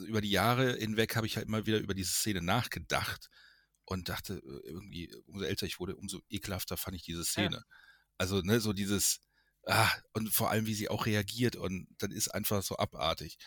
über 0.07 0.21
die 0.21 0.31
Jahre 0.31 0.75
hinweg 0.77 1.15
habe 1.15 1.27
ich 1.27 1.35
halt 1.37 1.47
immer 1.47 1.65
wieder 1.65 1.79
über 1.79 1.93
diese 1.93 2.13
Szene 2.13 2.41
nachgedacht 2.41 3.29
und 3.85 4.09
dachte 4.09 4.35
äh, 4.35 4.67
irgendwie, 4.67 5.13
umso 5.27 5.45
älter 5.45 5.65
ich 5.67 5.79
wurde, 5.79 5.95
umso 5.95 6.21
ekelhafter 6.29 6.77
fand 6.77 6.95
ich 6.95 7.03
diese 7.03 7.23
Szene. 7.25 7.63
Also, 8.17 8.39
ne, 8.41 8.59
so 8.61 8.71
dieses, 8.73 9.19
ah, 9.67 9.91
und 10.13 10.33
vor 10.33 10.49
allem, 10.49 10.65
wie 10.65 10.73
sie 10.73 10.89
auch 10.89 11.05
reagiert 11.05 11.55
und 11.57 11.87
dann 11.97 12.11
ist 12.11 12.29
einfach 12.29 12.63
so 12.63 12.77
abartig. 12.77 13.37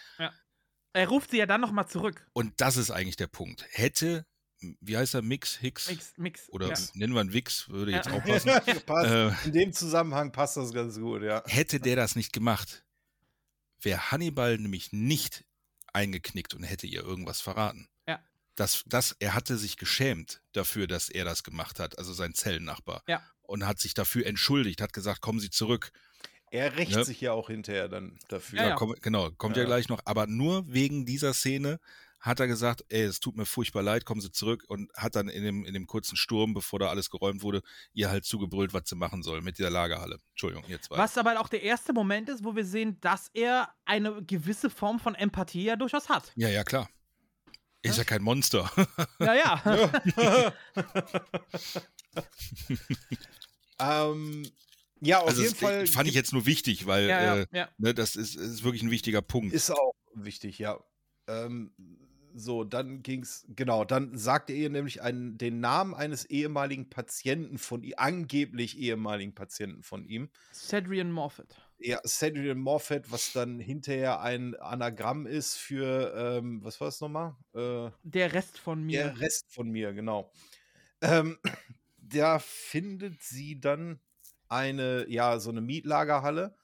Er 0.93 1.09
ruft 1.09 1.31
sie 1.31 1.39
ja 1.39 1.47
dann 1.47 1.61
nochmal 1.61 1.87
zurück. 1.89 2.27
Und 2.33 2.61
das 2.61 2.77
ist 2.77 2.91
eigentlich 2.91 3.17
der 3.17 3.27
Punkt. 3.27 3.65
Hätte, 3.71 4.27
wie 4.81 4.97
heißt 4.97 5.15
er, 5.15 5.23
Mix, 5.23 5.57
Hicks? 5.57 5.89
Mix, 5.89 6.13
Mix. 6.17 6.49
Oder 6.51 6.69
ja. 6.69 6.75
nennen 6.95 7.15
wir 7.15 7.21
ihn 7.23 7.33
Wix, 7.33 7.69
würde 7.69 7.93
jetzt 7.93 8.07
Ja. 8.09 8.15
auch 8.15 8.25
passen. 8.25 8.51
passt. 8.87 9.11
äh, 9.45 9.47
In 9.47 9.53
dem 9.53 9.73
Zusammenhang 9.73 10.33
passt 10.33 10.57
das 10.57 10.73
ganz 10.73 10.99
gut, 10.99 11.23
ja. 11.23 11.43
hätte 11.47 11.79
der 11.81 11.97
das 11.97 12.17
nicht 12.17 12.33
gemacht, 12.33 12.85
wäre 13.81 14.11
Hannibal 14.11 14.59
nämlich 14.59 14.93
nicht 14.93 15.45
eingeknickt 15.93 16.55
und 16.55 16.63
hätte 16.65 16.87
ihr 16.87 17.03
irgendwas 17.03 17.41
verraten. 17.41 17.89
Ja. 18.07 18.21
Das, 18.57 18.83
das, 18.87 19.15
er 19.21 19.35
hatte 19.35 19.57
sich 19.57 19.77
geschämt 19.77 20.43
dafür, 20.53 20.87
dass 20.87 21.09
er 21.09 21.25
das 21.25 21.45
gemacht 21.45 21.79
hat, 21.79 21.99
also 21.99 22.13
sein 22.13 22.35
Zellennachbar. 22.35 23.03
Ja. 23.07 23.23
Und 23.43 23.67
hat 23.67 23.79
sich 23.79 23.95
dafür 23.95 24.27
entschuldigt, 24.27 24.81
hat 24.81 24.93
gesagt, 24.93 25.21
kommen 25.23 25.41
Sie 25.41 25.49
zurück. 25.51 25.91
Er 26.51 26.77
rächt 26.77 26.95
Ne? 26.97 27.05
sich 27.05 27.21
ja 27.21 27.33
auch 27.33 27.49
hinterher 27.49 27.89
dann 27.89 28.19
dafür. 28.29 28.59
Ja, 28.59 28.69
ja. 28.71 28.75
Komm, 28.75 28.95
genau, 29.01 29.31
kommt 29.33 29.57
ja. 29.57 29.63
Ja. 29.63 29.67
gleich 29.69 29.89
noch. 29.89 30.01
Aber 30.05 30.27
nur 30.27 30.65
wegen 30.73 31.05
dieser 31.07 31.35
Szene 31.35 31.79
hat 32.21 32.41
er 32.41 32.49
gesagt, 32.49 32.85
ey, 32.89 33.03
es 33.03 33.21
tut 33.21 33.37
mir 33.37 33.47
furchtbar 33.47 33.83
leid, 33.83 34.05
kommen 34.05 34.21
Sie 34.21 34.33
zurück 34.33 34.65
und 34.67 34.91
hat 34.97 35.15
dann 35.15 35.29
in 35.29 35.45
dem, 35.45 35.65
in 35.65 35.73
dem 35.73 35.87
kurzen 35.87 36.17
Sturm, 36.17 36.53
bevor 36.53 36.81
da 36.81 36.89
alles 36.89 37.11
geräumt 37.11 37.43
wurde, 37.43 37.63
ihr 37.93 38.11
halt 38.11 38.25
zugebrüllt, 38.25 38.73
was 38.75 38.89
sie 38.89 38.97
machen 38.97 39.23
soll 39.23 39.41
mit 39.41 39.59
dieser 39.59 39.71
Lagerhalle. 39.71 40.19
Entschuldigung, 40.31 40.65
jetzt 40.69 40.91
weiter. 40.91 41.01
Was 41.01 41.17
aber 41.17 41.39
auch 41.41 41.49
der 41.49 41.63
erste 41.63 41.93
Moment 41.93 42.29
ist, 42.29 42.43
wo 42.45 42.57
wir 42.57 42.65
sehen, 42.65 42.99
dass 43.01 43.31
er 43.35 43.73
eine 43.85 44.21
gewisse 44.25 44.69
Form 44.69 44.99
von 44.99 45.15
Empathie 45.15 45.63
ja 45.65 45.77
durchaus 45.77 46.09
hat. 46.09 46.33
Ja, 46.35 46.49
ja, 46.49 46.65
klar. 46.65 46.89
Ist 47.83 47.99
ja 47.99 48.05
kein 48.05 48.23
Monster. 48.23 48.69
Ja, 49.21 49.35
ja. 49.35 49.63
ähm, 53.81 54.51
ja, 55.01 55.21
auf 55.21 55.29
also 55.29 55.43
jeden 55.43 55.55
es, 55.55 55.61
Fall 55.61 55.87
fand 55.87 56.09
ich 56.09 56.15
jetzt 56.15 56.33
nur 56.33 56.47
wichtig, 56.47 56.87
weil 56.87 57.09
ja, 57.09 57.23
ja, 57.23 57.37
äh, 57.43 57.47
ja. 57.53 57.69
ne, 57.79 57.95
das 57.95 58.17
ist, 58.17 58.37
ist 58.37 58.65
wirklich 58.65 58.83
ein 58.83 58.91
wichtiger 58.91 59.23
Punkt. 59.23 59.53
ist 59.53 59.71
auch 59.71 59.95
wichtig, 60.15 60.59
ja. 60.59 60.79
Ähm, 61.27 61.73
so, 62.35 62.65
dann 62.65 63.03
ging's, 63.03 63.47
genau, 63.49 63.85
dann 63.85 64.17
sagte 64.17 64.53
er 64.53 64.59
ihr 64.59 64.71
nämlich 64.71 65.03
einen, 65.03 65.39
den 65.39 65.61
Namen 65.61 65.95
eines 65.95 66.25
ehemaligen 66.25 66.89
Patienten 66.89 67.59
von 67.59 67.83
ihm, 67.83 67.95
angeblich 67.97 68.79
ehemaligen 68.79 69.35
Patienten 69.35 69.83
von 69.83 70.05
ihm. 70.05 70.29
Cedrian 70.53 71.11
Morphett. 71.11 71.57
Ja, 71.81 72.01
Cedric 72.05 72.57
Morfett, 72.57 73.11
was 73.13 73.33
dann 73.33 73.61
hinterher 73.61 74.21
ein 74.21 74.57
Anagramm 74.57 75.27
ist 75.27 75.57
für, 75.57 76.13
ähm, 76.17 76.63
was 76.65 76.81
war 76.81 76.89
das 76.89 77.01
nochmal? 77.01 77.37
Äh, 77.55 77.91
Der 78.03 78.33
Rest 78.33 78.59
von 78.59 78.83
mir. 78.83 79.05
Der 79.05 79.21
Rest 79.21 79.53
von 79.53 79.71
mir, 79.71 79.93
genau. 79.93 80.33
Ähm, 81.01 81.39
da 81.99 82.41
findet 82.41 83.23
sie 83.23 83.61
dann 83.61 84.01
eine, 84.49 85.07
ja, 85.09 85.39
so 85.39 85.51
eine 85.51 85.61
Mietlagerhalle. 85.61 86.55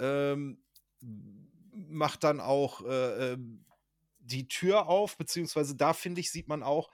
Ähm, 0.00 0.62
macht 1.00 2.24
dann 2.24 2.40
auch 2.40 2.84
äh, 2.84 3.32
ähm, 3.32 3.64
die 4.18 4.48
Tür 4.48 4.88
auf, 4.88 5.16
beziehungsweise 5.16 5.76
da 5.76 5.92
finde 5.92 6.20
ich, 6.20 6.30
sieht 6.30 6.48
man 6.48 6.62
auch, 6.62 6.90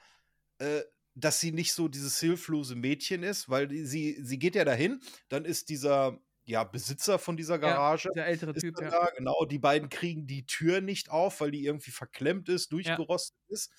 äh, 0.58 0.82
dass 1.14 1.40
sie 1.40 1.52
nicht 1.52 1.72
so 1.72 1.88
dieses 1.88 2.18
hilflose 2.20 2.74
Mädchen 2.74 3.22
ist, 3.22 3.48
weil 3.48 3.68
die, 3.68 3.84
sie, 3.84 4.18
sie 4.22 4.38
geht 4.38 4.54
ja 4.54 4.64
dahin, 4.64 5.00
dann 5.28 5.44
ist 5.44 5.68
dieser 5.68 6.18
ja, 6.44 6.64
Besitzer 6.64 7.18
von 7.18 7.36
dieser 7.36 7.58
Garage. 7.58 8.08
Ja, 8.08 8.14
der 8.14 8.26
ältere 8.26 8.52
ist 8.52 8.60
Typ, 8.60 8.74
dann 8.76 8.86
ja. 8.86 8.90
da, 8.90 9.10
genau. 9.16 9.44
Die 9.44 9.58
beiden 9.58 9.88
kriegen 9.88 10.26
die 10.26 10.46
Tür 10.46 10.80
nicht 10.80 11.10
auf, 11.10 11.40
weil 11.40 11.50
die 11.50 11.64
irgendwie 11.64 11.92
verklemmt 11.92 12.48
ist, 12.48 12.72
durchgerostet 12.72 13.38
ist. 13.48 13.72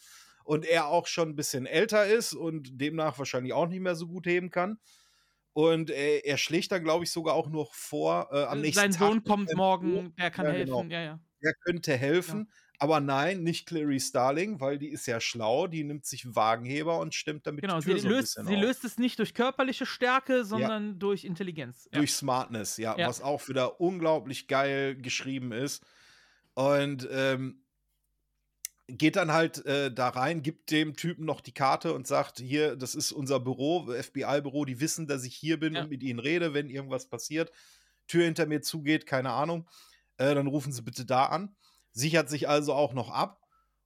Und 0.43 0.65
er 0.65 0.87
auch 0.87 1.07
schon 1.07 1.29
ein 1.29 1.35
bisschen 1.35 1.65
älter 1.65 2.05
ist 2.05 2.33
und 2.33 2.79
demnach 2.79 3.19
wahrscheinlich 3.19 3.53
auch 3.53 3.67
nicht 3.67 3.81
mehr 3.81 3.95
so 3.95 4.07
gut 4.07 4.25
heben 4.25 4.49
kann. 4.49 4.79
Und 5.53 5.89
er, 5.89 6.25
er 6.25 6.37
schlägt 6.37 6.71
dann, 6.71 6.83
glaube 6.83 7.03
ich, 7.03 7.11
sogar 7.11 7.33
auch 7.35 7.49
noch 7.49 7.73
vor, 7.73 8.29
äh, 8.31 8.43
am 8.43 8.61
nächsten 8.61 8.79
Sein 8.81 8.91
Tag. 8.91 9.07
Sohn 9.09 9.17
noch 9.17 9.23
kommt 9.25 9.53
morgen, 9.55 10.13
der 10.17 10.31
kann 10.31 10.45
Ja, 10.45 10.51
helfen. 10.53 10.65
genau. 10.65 10.83
Ja, 10.95 11.01
ja. 11.01 11.19
Der 11.43 11.53
könnte 11.65 11.97
helfen. 11.97 12.51
Aber 12.79 12.99
nein, 12.99 13.43
nicht 13.43 13.67
Clary 13.67 13.99
Starling, 13.99 14.59
weil 14.59 14.79
die 14.79 14.87
ist 14.89 15.05
ja 15.05 15.19
schlau, 15.19 15.67
die 15.67 15.83
nimmt 15.83 16.05
sich 16.05 16.23
einen 16.25 16.35
Wagenheber 16.35 16.99
und 16.99 17.13
stimmt 17.13 17.45
damit 17.45 17.61
Genau, 17.61 17.79
die 17.79 17.83
sie, 17.83 17.91
Tür 17.91 17.99
so 17.99 18.07
ein 18.07 18.13
löst, 18.13 18.33
sie 18.33 18.41
auf. 18.41 18.61
löst 18.61 18.83
es 18.85 18.97
nicht 18.97 19.19
durch 19.19 19.33
körperliche 19.35 19.85
Stärke, 19.85 20.45
sondern 20.45 20.97
durch 20.97 21.23
Intelligenz. 21.23 21.87
Ja. 21.91 21.99
Durch 21.99 22.13
Smartness, 22.13 22.77
ja, 22.77 22.97
Ja. 22.97 23.07
was 23.07 23.21
auch 23.21 23.47
wieder 23.49 23.79
unglaublich 23.81 24.47
geil 24.47 24.95
geschrieben 24.95 25.51
ist. 25.51 25.83
Und 26.55 27.07
ähm, 27.11 27.60
geht 28.97 29.15
dann 29.15 29.31
halt 29.31 29.65
äh, 29.65 29.91
da 29.91 30.09
rein, 30.09 30.41
gibt 30.41 30.71
dem 30.71 30.95
Typen 30.95 31.25
noch 31.25 31.41
die 31.41 31.53
Karte 31.53 31.93
und 31.93 32.07
sagt, 32.07 32.39
hier, 32.39 32.75
das 32.75 32.95
ist 32.95 33.11
unser 33.11 33.39
Büro, 33.39 33.91
FBI-Büro, 33.91 34.65
die 34.65 34.79
wissen, 34.79 35.07
dass 35.07 35.23
ich 35.23 35.35
hier 35.35 35.59
bin 35.59 35.73
Ja. 35.75 35.81
und 35.83 35.89
mit 35.89 36.03
ihnen 36.03 36.19
rede, 36.19 36.53
wenn 36.53 36.69
irgendwas 36.69 37.07
passiert. 37.07 37.51
Tür 38.07 38.25
hinter 38.25 38.45
mir 38.45 38.61
zugeht, 38.61 39.05
keine 39.05 39.31
Ahnung. 39.31 39.69
Äh, 40.17 40.35
dann 40.35 40.47
rufen 40.47 40.71
sie 40.71 40.81
bitte 40.81 41.05
da 41.05 41.25
an. 41.25 41.55
Sichert 41.91 42.29
sich 42.29 42.47
also 42.49 42.73
auch 42.73 42.93
noch 42.93 43.09
ab 43.09 43.41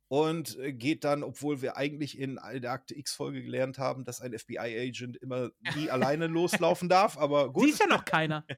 und 0.08 0.58
äh, 0.59 0.74
geht 0.74 1.03
dann, 1.03 1.24
obwohl 1.24 1.61
wir 1.61 1.77
eigentlich 1.77 2.17
in 2.19 2.40
der 2.56 2.72
Akte 2.72 2.95
X-Folge 2.98 3.42
gelernt 3.43 3.77
haben, 3.80 4.03
dass 4.06 4.22
ein 4.22 4.38
FBI-Agent 4.38 5.17
immer 5.17 5.51
nie 5.75 5.90
alleine 6.17 6.27
loslaufen 6.27 6.90
darf, 6.90 7.17
aber 7.17 7.51
gut. 7.51 7.64
Sie 7.66 7.69
ist 7.72 7.80
ja 7.80 7.88
noch 7.88 8.06
keiner. 8.06 8.45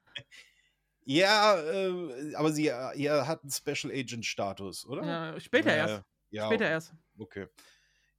Ja, 1.10 1.58
äh, 1.58 2.34
aber 2.34 2.52
sie 2.52 2.68
äh, 2.68 2.94
ihr 2.96 3.26
hat 3.26 3.42
einen 3.42 3.50
Special 3.50 3.90
Agent 3.90 4.26
Status, 4.26 4.84
oder? 4.86 5.06
Ja, 5.06 5.40
später 5.40 5.70
Ja, 5.70 5.86
erst. 5.88 6.04
Ja, 6.30 6.46
Später 6.46 6.66
erst. 6.68 6.94
Okay. 7.18 7.46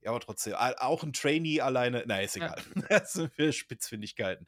Ja, 0.02 0.10
aber 0.10 0.20
trotzdem, 0.20 0.54
auch 0.54 1.02
ein 1.02 1.12
Trainee 1.12 1.60
alleine, 1.60 2.04
na, 2.06 2.20
ist 2.20 2.36
Ja. 2.36 2.46
egal. 2.46 2.62
Das 2.90 3.12
sind 3.14 3.32
für 3.34 3.52
Spitzfindigkeiten. 3.52 4.46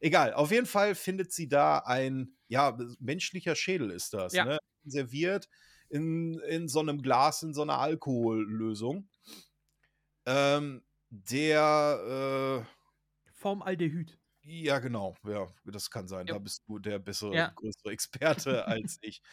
Egal, 0.00 0.34
auf 0.34 0.50
jeden 0.50 0.66
Fall 0.66 0.94
findet 0.94 1.32
sie 1.32 1.48
da 1.48 1.78
ein, 1.80 2.36
ja, 2.48 2.76
menschlicher 3.00 3.54
Schädel 3.56 3.90
ist 3.90 4.14
das, 4.14 4.34
Ja. 4.34 4.44
ne? 4.44 4.58
Serviert 4.84 5.48
in, 5.90 6.38
in 6.40 6.68
so 6.68 6.80
einem 6.80 7.02
Glas, 7.02 7.42
in 7.42 7.54
so 7.54 7.62
einer 7.62 7.78
Alkohollösung. 7.78 9.08
Ähm, 10.26 10.82
der, 11.10 12.64
äh, 12.66 12.80
Formaldehyd. 13.32 14.18
ja, 14.42 14.78
genau. 14.78 15.16
Ja, 15.24 15.48
das 15.64 15.90
kann 15.90 16.08
sein. 16.08 16.26
Ja. 16.26 16.34
Da 16.34 16.38
bist 16.38 16.62
du 16.68 16.78
der 16.78 16.98
bessere, 16.98 17.34
Ja. 17.34 17.52
größere 17.56 17.92
Experte 17.92 18.66
als 18.66 18.98
ich. 19.02 19.22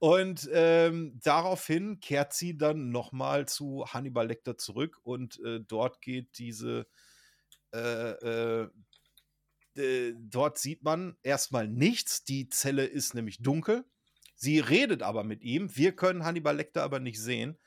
Und 0.00 0.48
ähm, 0.54 1.20
daraufhin 1.22 2.00
kehrt 2.00 2.32
sie 2.32 2.56
dann 2.56 2.90
nochmal 2.90 3.46
zu 3.46 3.84
Hannibal 3.86 4.28
Lecter 4.28 4.56
zurück 4.56 4.98
und 5.02 5.38
äh, 5.44 5.60
dort 5.60 6.00
geht 6.00 6.38
diese, 6.38 6.86
äh, 7.74 8.12
äh, 9.76 10.14
dort 10.18 10.58
sieht 10.58 10.82
man 10.82 11.18
erstmal 11.22 11.68
nichts. 11.68 12.24
Die 12.24 12.48
Zelle 12.48 12.86
ist 12.86 13.14
nämlich 13.14 13.42
dunkel. 13.42 13.84
Sie 14.36 14.58
redet 14.58 15.02
aber 15.02 15.22
mit 15.22 15.42
ihm. 15.42 15.76
Wir 15.76 15.94
können 15.94 16.24
Hannibal 16.24 16.56
Lecter 16.56 16.82
aber 16.82 16.98
nicht 16.98 17.20
sehen. 17.20 17.58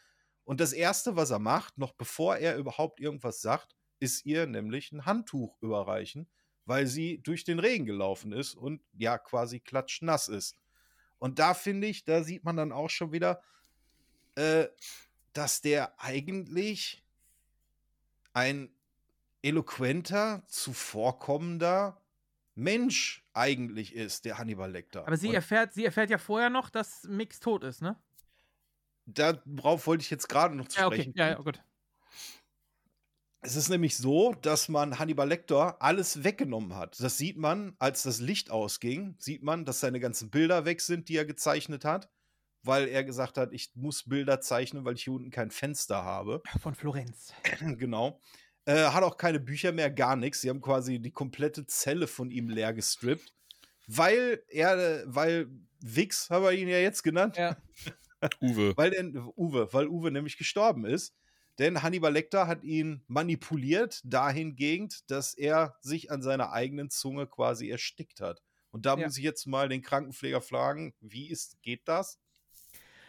Und 0.44 0.60
das 0.60 0.74
Erste, 0.74 1.16
was 1.16 1.30
er 1.30 1.40
macht, 1.40 1.78
noch 1.78 1.94
bevor 1.94 2.38
er 2.38 2.58
überhaupt 2.58 3.00
irgendwas 3.00 3.42
sagt, 3.42 3.76
ist 4.00 4.26
ihr 4.26 4.48
nämlich 4.48 4.92
ein 4.92 5.06
Handtuch 5.06 5.56
überreichen, 5.62 6.28
weil 6.66 6.88
sie 6.88 7.22
durch 7.22 7.44
den 7.44 7.60
Regen 7.60 7.86
gelaufen 7.86 8.32
ist 8.34 8.56
und 8.56 8.82
ja 8.94 9.20
quasi 9.20 9.60
klatschnass 9.60 10.30
ist. 10.30 10.58
Und 11.24 11.40
da 11.40 11.54
finde 11.54 11.88
ich, 11.88 12.04
da 12.04 12.22
sieht 12.22 12.44
man 12.44 12.58
dann 12.58 12.74
auch 12.74 12.90
schon 12.90 13.14
wieder, 13.14 13.42
äh, 14.36 14.66
dass 15.32 15.62
der 15.62 15.98
eigentlich 15.98 17.06
ein 18.34 18.76
eloquenter, 19.42 20.44
zuvorkommender 20.50 22.02
Mensch 22.56 23.26
eigentlich 23.32 23.96
ist, 23.96 24.26
der 24.26 24.38
Hannibal 24.38 24.70
Lecter. 24.70 25.08
Aber 25.08 25.16
sie 25.16 25.30
Und 25.30 25.36
erfährt, 25.36 25.74
sie 25.74 25.86
erfährt 25.86 26.10
ja 26.10 26.18
vorher 26.18 26.50
noch, 26.50 26.70
dass 26.70 27.04
Mix 27.06 27.40
tot 27.40 27.64
ist, 27.64 27.82
ne? 27.82 27.96
darauf 29.06 29.88
wollte 29.88 30.02
ich 30.02 30.10
jetzt 30.10 30.28
gerade 30.28 30.56
noch 30.56 30.68
zu 30.68 30.78
Ja, 30.78 30.88
okay. 30.88 30.96
sprechen. 30.96 31.14
Ja, 31.16 31.30
ja, 31.30 31.36
gut. 31.36 31.64
Es 33.46 33.58
ist 33.58 33.68
nämlich 33.68 33.98
so, 33.98 34.34
dass 34.42 34.70
man 34.70 35.00
Hannibal 35.00 35.28
Lecter 35.28 35.82
alles 35.82 36.24
weggenommen 36.24 36.76
hat. 36.76 36.98
Das 37.02 37.18
sieht 37.18 37.38
man, 37.38 37.76
als 37.78 38.04
das 38.04 38.22
Licht 38.22 38.50
ausging, 38.50 39.16
sieht 39.20 39.44
man, 39.44 39.66
dass 39.66 39.82
seine 39.82 40.00
ganzen 40.00 40.30
Bilder 40.30 40.64
weg 40.64 40.80
sind, 40.80 41.10
die 41.10 41.18
er 41.18 41.26
gezeichnet 41.26 41.84
hat, 41.84 42.10
weil 42.64 42.88
er 42.88 43.04
gesagt 43.04 43.38
hat, 43.38 43.52
ich 43.52 43.72
muss 43.76 44.04
Bilder 44.04 44.40
zeichnen, 44.40 44.86
weil 44.86 44.96
ich 44.96 45.04
hier 45.04 45.12
unten 45.12 45.30
kein 45.30 45.52
Fenster 45.52 46.06
habe. 46.06 46.42
Von 46.62 46.74
Florenz. 46.74 47.34
genau. 47.78 48.22
Äh, 48.64 48.86
hat 48.86 49.04
auch 49.04 49.18
keine 49.18 49.42
Bücher 49.42 49.74
mehr, 49.74 49.92
gar 49.92 50.16
nichts. 50.16 50.40
Sie 50.40 50.50
haben 50.50 50.62
quasi 50.62 51.00
die 51.00 51.12
komplette 51.12 51.66
Zelle 51.66 52.08
von 52.08 52.32
ihm 52.32 52.48
leer 52.48 52.72
gestrippt, 52.72 53.34
weil 53.88 54.42
er, 54.48 55.04
weil 55.06 55.50
Wix, 55.82 56.30
haben 56.30 56.46
wir 56.46 56.54
ihn 56.54 56.70
ja 56.70 56.78
jetzt 56.80 57.04
genannt, 57.04 57.36
Ja. 57.36 57.58
Uwe. 58.42 58.72
weil 58.78 58.92
der, 58.92 59.04
Uwe, 59.38 59.68
weil 59.74 59.88
Uwe 59.90 60.12
nämlich 60.12 60.38
gestorben 60.38 60.86
ist. 60.86 61.14
Denn 61.60 61.84
Hannibal 61.84 62.12
Lecter 62.14 62.48
hat 62.48 62.64
ihn 62.64 63.04
manipuliert 63.08 64.02
dahingehend, 64.06 65.10
dass 65.12 65.34
er 65.34 65.76
sich 65.82 66.12
an 66.12 66.22
seiner 66.22 66.52
eigenen 66.52 66.90
Zunge 66.90 67.28
quasi 67.28 67.70
erstickt 67.70 68.22
hat. 68.22 68.42
Und 68.72 68.86
da 68.86 68.96
Ja. 68.96 69.06
muss 69.06 69.18
ich 69.18 69.24
jetzt 69.24 69.46
mal 69.46 69.70
den 69.70 69.82
Krankenpfleger 69.84 70.42
fragen, 70.42 70.96
wie 71.00 71.30
ist, 71.30 71.62
geht 71.62 71.88
das? 71.88 72.20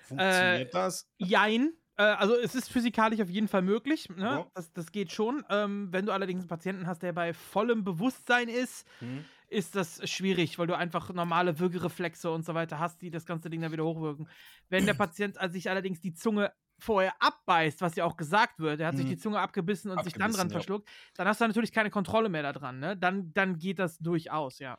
Funktioniert 0.02 0.73
Äh, 0.73 0.74
das? 0.74 1.08
Jein. 1.18 1.73
Äh, 1.97 2.02
also 2.05 2.36
es 2.36 2.55
ist 2.55 2.70
physikalisch 2.70 3.20
auf 3.20 3.31
jeden 3.31 3.48
Fall 3.48 3.62
möglich. 3.62 4.08
Ne? 4.10 4.24
Ja. 4.28 4.50
Das, 4.55 4.73
das 4.73 4.92
geht 4.92 5.12
schon. 5.12 5.44
Ähm, 5.48 5.89
wenn 5.92 6.06
du 6.06 6.12
allerdings 6.12 6.40
einen 6.42 6.48
Patienten 6.48 6.86
hast, 6.86 7.02
der 7.02 7.12
bei 7.12 7.32
vollem 7.32 7.84
Bewusstsein 7.84 8.48
ist, 8.48 8.86
Hm? 9.00 9.28
ist 9.48 9.76
das 9.76 10.08
schwierig, 10.10 10.58
weil 10.58 10.66
du 10.66 10.76
einfach 10.76 11.12
normale 11.12 11.58
Würgereflexe 11.58 12.31
und 12.31 12.44
so 12.44 12.55
weiter 12.55 12.78
hast, 12.78 13.02
die 13.02 13.10
das 13.10 13.26
ganze 13.26 13.50
Ding 13.50 13.60
dann 13.60 13.73
wieder 13.73 13.84
hochwirken. 13.84 14.28
Wenn 14.68 14.86
der 14.86 14.94
Patient 14.94 15.39
sich 15.52 15.70
allerdings 15.70 16.00
die 16.00 16.14
Zunge 16.14 16.52
vorher 16.78 17.15
abbeißt, 17.20 17.81
was 17.81 17.94
ja 17.97 18.05
auch 18.05 18.17
gesagt 18.17 18.59
wird, 18.59 18.81
er 18.81 18.89
hat 18.89 18.97
sich 18.97 19.07
Mhm. 19.07 19.11
die 19.11 19.17
Zunge 19.17 19.39
abgebissen 19.41 19.91
und 19.91 20.03
sich 20.05 20.12
dann 20.12 20.33
dran 20.33 20.33
Abgebissen, 20.33 20.51
ja. 20.51 20.53
verschluckt, 20.55 20.89
dann 21.15 21.28
hast 21.28 21.41
du 21.41 21.47
natürlich 21.47 21.73
keine 21.73 21.91
Kontrolle 21.91 22.28
mehr 22.28 22.43
daran. 22.43 22.78
Ne? 22.81 22.97
Dann, 22.97 23.33
dann 23.33 23.59
geht 23.59 23.78
das 23.78 23.99
durchaus, 23.99 24.59
ja. 24.59 24.78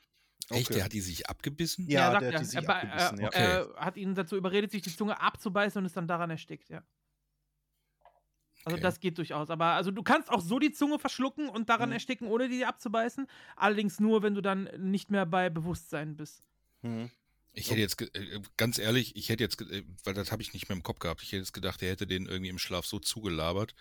Echt, 0.49 0.65
Okay. 0.67 0.75
der 0.75 0.83
hat 0.85 0.93
die 0.93 1.01
sich 1.01 1.27
abgebissen? 1.27 1.87
Ja, 1.89 2.11
sagt 2.11 2.21
der 2.21 2.27
hat 2.27 2.33
er. 2.35 2.39
die 2.39 2.45
sich 2.45 2.55
er, 2.63 2.69
abgebissen, 2.69 3.19
er, 3.19 3.31
ja. 3.31 3.65
er 3.75 3.75
hat 3.85 3.97
ihn 3.97 4.13
dazu 4.13 4.35
überredet, 4.35 4.71
sich 4.71 4.81
die 4.83 4.95
Zunge 4.95 5.19
abzubeißen 5.19 5.79
und 5.79 5.85
ist 5.85 5.97
dann 5.97 6.07
daran 6.07 6.29
erstickt, 6.29 6.69
ja. 6.69 6.83
Also 8.65 8.75
Okay. 8.77 8.81
das 8.81 8.99
geht 8.99 9.17
durchaus. 9.17 9.49
Aber 9.51 9.65
also 9.65 9.91
du 9.91 10.01
kannst 10.01 10.29
auch 10.31 10.41
so 10.41 10.57
die 10.59 10.71
Zunge 10.71 10.97
verschlucken 10.97 11.49
und 11.49 11.69
daran 11.69 11.89
Mhm. 11.89 11.93
ersticken, 11.93 12.27
ohne 12.27 12.49
die 12.49 12.65
abzubeißen. 12.65 13.27
Allerdings 13.55 13.99
nur, 13.99 14.23
wenn 14.23 14.33
du 14.33 14.41
dann 14.41 14.69
nicht 14.77 15.11
mehr 15.11 15.25
bei 15.27 15.49
Bewusstsein 15.51 16.15
bist. 16.15 16.43
Hm. 16.81 17.09
Ich 17.57 17.69
hätte 17.71 17.79
jetzt, 17.79 17.97
ge- 17.97 18.09
äh, 18.13 18.41
ganz 18.57 18.77
ehrlich, 18.77 19.15
ich 19.15 19.29
hätte 19.29 19.43
jetzt, 19.43 19.61
äh, 19.61 19.83
weil 20.03 20.13
das 20.13 20.31
habe 20.31 20.41
ich 20.41 20.53
nicht 20.53 20.67
mehr 20.69 20.75
im 20.75 20.83
Kopf 20.83 20.99
gehabt, 20.99 21.23
ich 21.23 21.29
hätte 21.29 21.39
jetzt 21.41 21.53
gedacht, 21.53 21.81
er 21.81 21.91
hätte 21.91 22.05
den 22.05 22.25
irgendwie 22.25 22.49
im 22.49 22.59
Schlaf 22.59 22.85
so 22.85 22.99
zugelabert, 22.99 23.73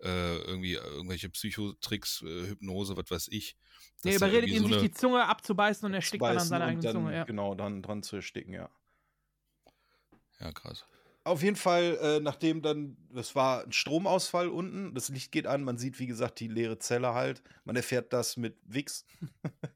äh, 0.00 0.38
irgendwie 0.38 0.74
äh, 0.74 0.82
irgendwelche 0.82 1.28
Psychotricks, 1.28 2.22
äh, 2.22 2.48
Hypnose, 2.48 2.96
was 2.96 3.10
weiß 3.10 3.28
ich. 3.30 3.56
Er 4.04 4.12
er 4.12 4.16
überredet 4.16 4.50
ihn, 4.50 4.62
so 4.62 4.68
sich 4.68 4.78
die 4.78 4.90
Zunge 4.92 5.24
abzubeißen 5.26 5.86
und 5.86 5.94
erstickt 5.94 6.22
dann 6.22 6.38
an 6.38 6.46
seiner 6.46 6.64
eigenen 6.66 6.82
dann, 6.84 6.92
Zunge. 6.94 7.14
Ja. 7.14 7.24
Genau, 7.24 7.54
dann 7.54 7.82
dran 7.82 8.02
zu 8.02 8.16
ersticken, 8.16 8.54
ja. 8.54 8.70
Ja, 10.40 10.52
krass. 10.52 10.84
Auf 11.24 11.42
jeden 11.42 11.56
Fall, 11.56 11.98
äh, 12.00 12.20
nachdem 12.20 12.62
dann, 12.62 12.96
das 13.12 13.34
war 13.34 13.64
ein 13.64 13.72
Stromausfall 13.72 14.48
unten, 14.48 14.94
das 14.94 15.10
Licht 15.10 15.30
geht 15.30 15.46
an, 15.46 15.62
man 15.62 15.76
sieht, 15.76 15.98
wie 15.98 16.06
gesagt, 16.06 16.40
die 16.40 16.48
leere 16.48 16.78
Zelle 16.78 17.12
halt. 17.12 17.42
Man 17.64 17.76
erfährt 17.76 18.14
das 18.14 18.38
mit 18.38 18.56
Wix. 18.64 19.04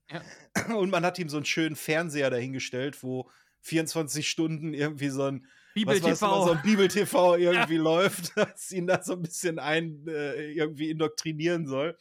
Und 0.75 0.89
man 0.91 1.05
hat 1.05 1.19
ihm 1.19 1.29
so 1.29 1.37
einen 1.37 1.45
schönen 1.45 1.77
Fernseher 1.77 2.31
dahingestellt, 2.31 3.03
wo 3.03 3.29
24 3.63 4.29
Stunden 4.29 4.75
irgendwie 4.75 5.09
so 5.09 5.25
ein 5.25 5.47
Bibel 5.75 5.95
was 5.95 6.03
weiß 6.03 6.19
TV. 6.19 6.31
man, 6.31 6.47
so 6.47 6.53
ein 6.53 6.63
Bibel-TV 6.63 7.37
irgendwie 7.39 7.77
läuft, 7.77 8.33
das 8.37 8.71
ihn 8.73 8.87
da 8.87 9.03
so 9.03 9.15
ein 9.15 9.23
bisschen 9.23 9.59
ein, 9.59 10.07
äh, 10.07 10.53
irgendwie 10.53 10.91
indoktrinieren 10.91 11.67
soll. 11.67 11.97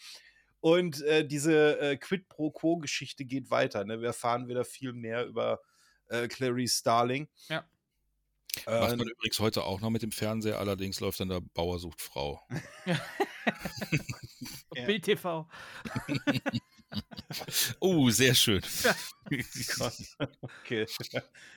Und 0.60 1.02
äh, 1.04 1.26
diese 1.26 1.80
äh, 1.80 1.98
Quid 1.98 2.28
pro 2.28 2.52
Quo-Geschichte 2.52 3.26
geht 3.26 3.50
weiter. 3.50 3.84
Ne? 3.84 4.00
Wir 4.00 4.08
erfahren 4.08 4.48
wieder 4.48 4.64
viel 4.64 4.94
mehr 4.94 5.26
über 5.26 5.60
äh, 6.10 6.28
Clarice 6.28 6.78
Starling. 6.78 7.28
Ja. 7.50 7.66
Macht 8.66 8.98
man 8.98 9.08
übrigens 9.08 9.40
heute 9.40 9.64
auch 9.64 9.80
noch 9.80 9.90
mit 9.90 10.02
dem 10.02 10.12
Fernseher, 10.12 10.60
allerdings 10.60 11.00
läuft 11.00 11.20
dann 11.22 11.30
da 11.30 11.40
Bauer 11.54 11.80
sucht 11.80 12.02
Frau. 12.02 12.42
Ja. 14.74 14.86
Bild 14.86 15.04
TV. 15.04 15.50
Oh, 17.80 18.10
sehr 18.10 18.36
schön. 18.36 18.62
Okay. 20.64 20.86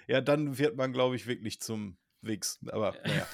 Ja, 0.07 0.21
dann 0.21 0.59
wird 0.59 0.77
man, 0.77 0.93
glaube 0.93 1.17
ich, 1.17 1.27
wirklich 1.27 1.61
zum 1.61 1.97
Wix. 2.23 2.59
Aber 2.69 2.95
naja. 3.05 3.27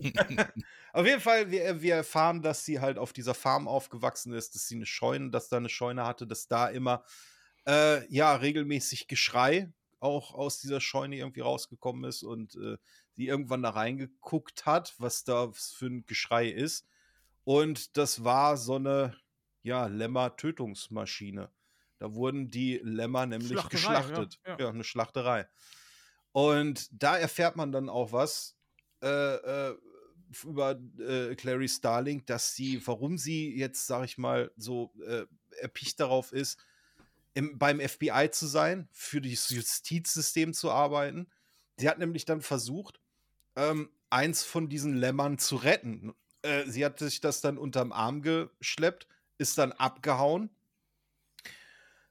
auf 0.92 1.06
jeden 1.06 1.20
Fall, 1.20 1.50
wir, 1.50 1.80
wir 1.82 1.94
erfahren, 1.96 2.42
dass 2.42 2.64
sie 2.64 2.80
halt 2.80 2.98
auf 2.98 3.12
dieser 3.12 3.34
Farm 3.34 3.68
aufgewachsen 3.68 4.32
ist, 4.32 4.54
dass 4.54 4.68
sie 4.68 4.76
eine 4.76 4.86
Scheune, 4.86 5.30
dass 5.30 5.48
da 5.48 5.56
eine 5.56 5.68
Scheune 5.68 6.04
hatte, 6.04 6.26
dass 6.26 6.48
da 6.48 6.68
immer 6.68 7.04
äh, 7.66 8.06
ja 8.12 8.34
regelmäßig 8.34 9.08
Geschrei 9.08 9.72
auch 10.00 10.34
aus 10.34 10.60
dieser 10.60 10.80
Scheune 10.80 11.16
irgendwie 11.16 11.40
rausgekommen 11.40 12.04
ist 12.04 12.22
und 12.22 12.54
äh, 12.56 12.78
sie 13.12 13.26
irgendwann 13.26 13.62
da 13.62 13.70
reingeguckt 13.70 14.64
hat, 14.64 14.94
was 14.98 15.24
da 15.24 15.50
für 15.52 15.86
ein 15.86 16.06
Geschrei 16.06 16.48
ist. 16.48 16.86
Und 17.44 17.96
das 17.96 18.24
war 18.24 18.56
so 18.56 18.76
eine 18.76 19.16
ja, 19.62 19.86
Lämmer-Tötungsmaschine. 19.86 21.50
Da 21.98 22.14
wurden 22.14 22.48
die 22.48 22.80
Lämmer 22.82 23.26
nämlich 23.26 23.68
geschlachtet. 23.68 24.40
ja, 24.46 24.52
Ja, 24.52 24.64
ja. 24.64 24.68
eine 24.70 24.84
Schlachterei. 24.84 25.46
Und 26.32 26.88
da 26.92 27.18
erfährt 27.18 27.56
man 27.56 27.72
dann 27.72 27.88
auch 27.88 28.12
was 28.12 28.56
äh, 29.02 29.68
äh, 29.68 29.76
über 30.44 30.80
äh, 30.98 31.34
Clary 31.34 31.68
Starling, 31.68 32.24
dass 32.24 32.54
sie, 32.54 32.86
warum 32.86 33.18
sie 33.18 33.56
jetzt, 33.56 33.86
sag 33.86 34.04
ich 34.04 34.16
mal, 34.16 34.50
so 34.56 34.92
äh, 35.06 35.24
erpicht 35.60 36.00
darauf 36.00 36.32
ist, 36.32 36.58
im, 37.34 37.58
beim 37.58 37.80
FBI 37.80 38.30
zu 38.30 38.46
sein, 38.46 38.88
für 38.92 39.20
das 39.20 39.50
Justizsystem 39.50 40.52
zu 40.52 40.70
arbeiten. 40.70 41.28
Sie 41.76 41.88
hat 41.88 41.98
nämlich 41.98 42.24
dann 42.24 42.42
versucht, 42.42 43.00
ähm, 43.56 43.90
eins 44.08 44.44
von 44.44 44.68
diesen 44.68 44.96
Lämmern 44.96 45.38
zu 45.38 45.56
retten. 45.56 46.14
Äh, 46.42 46.66
sie 46.66 46.84
hat 46.84 46.98
sich 46.98 47.20
das 47.20 47.40
dann 47.40 47.58
unterm 47.58 47.92
Arm 47.92 48.22
geschleppt, 48.22 49.06
ist 49.40 49.58
dann 49.58 49.72
abgehauen, 49.72 50.50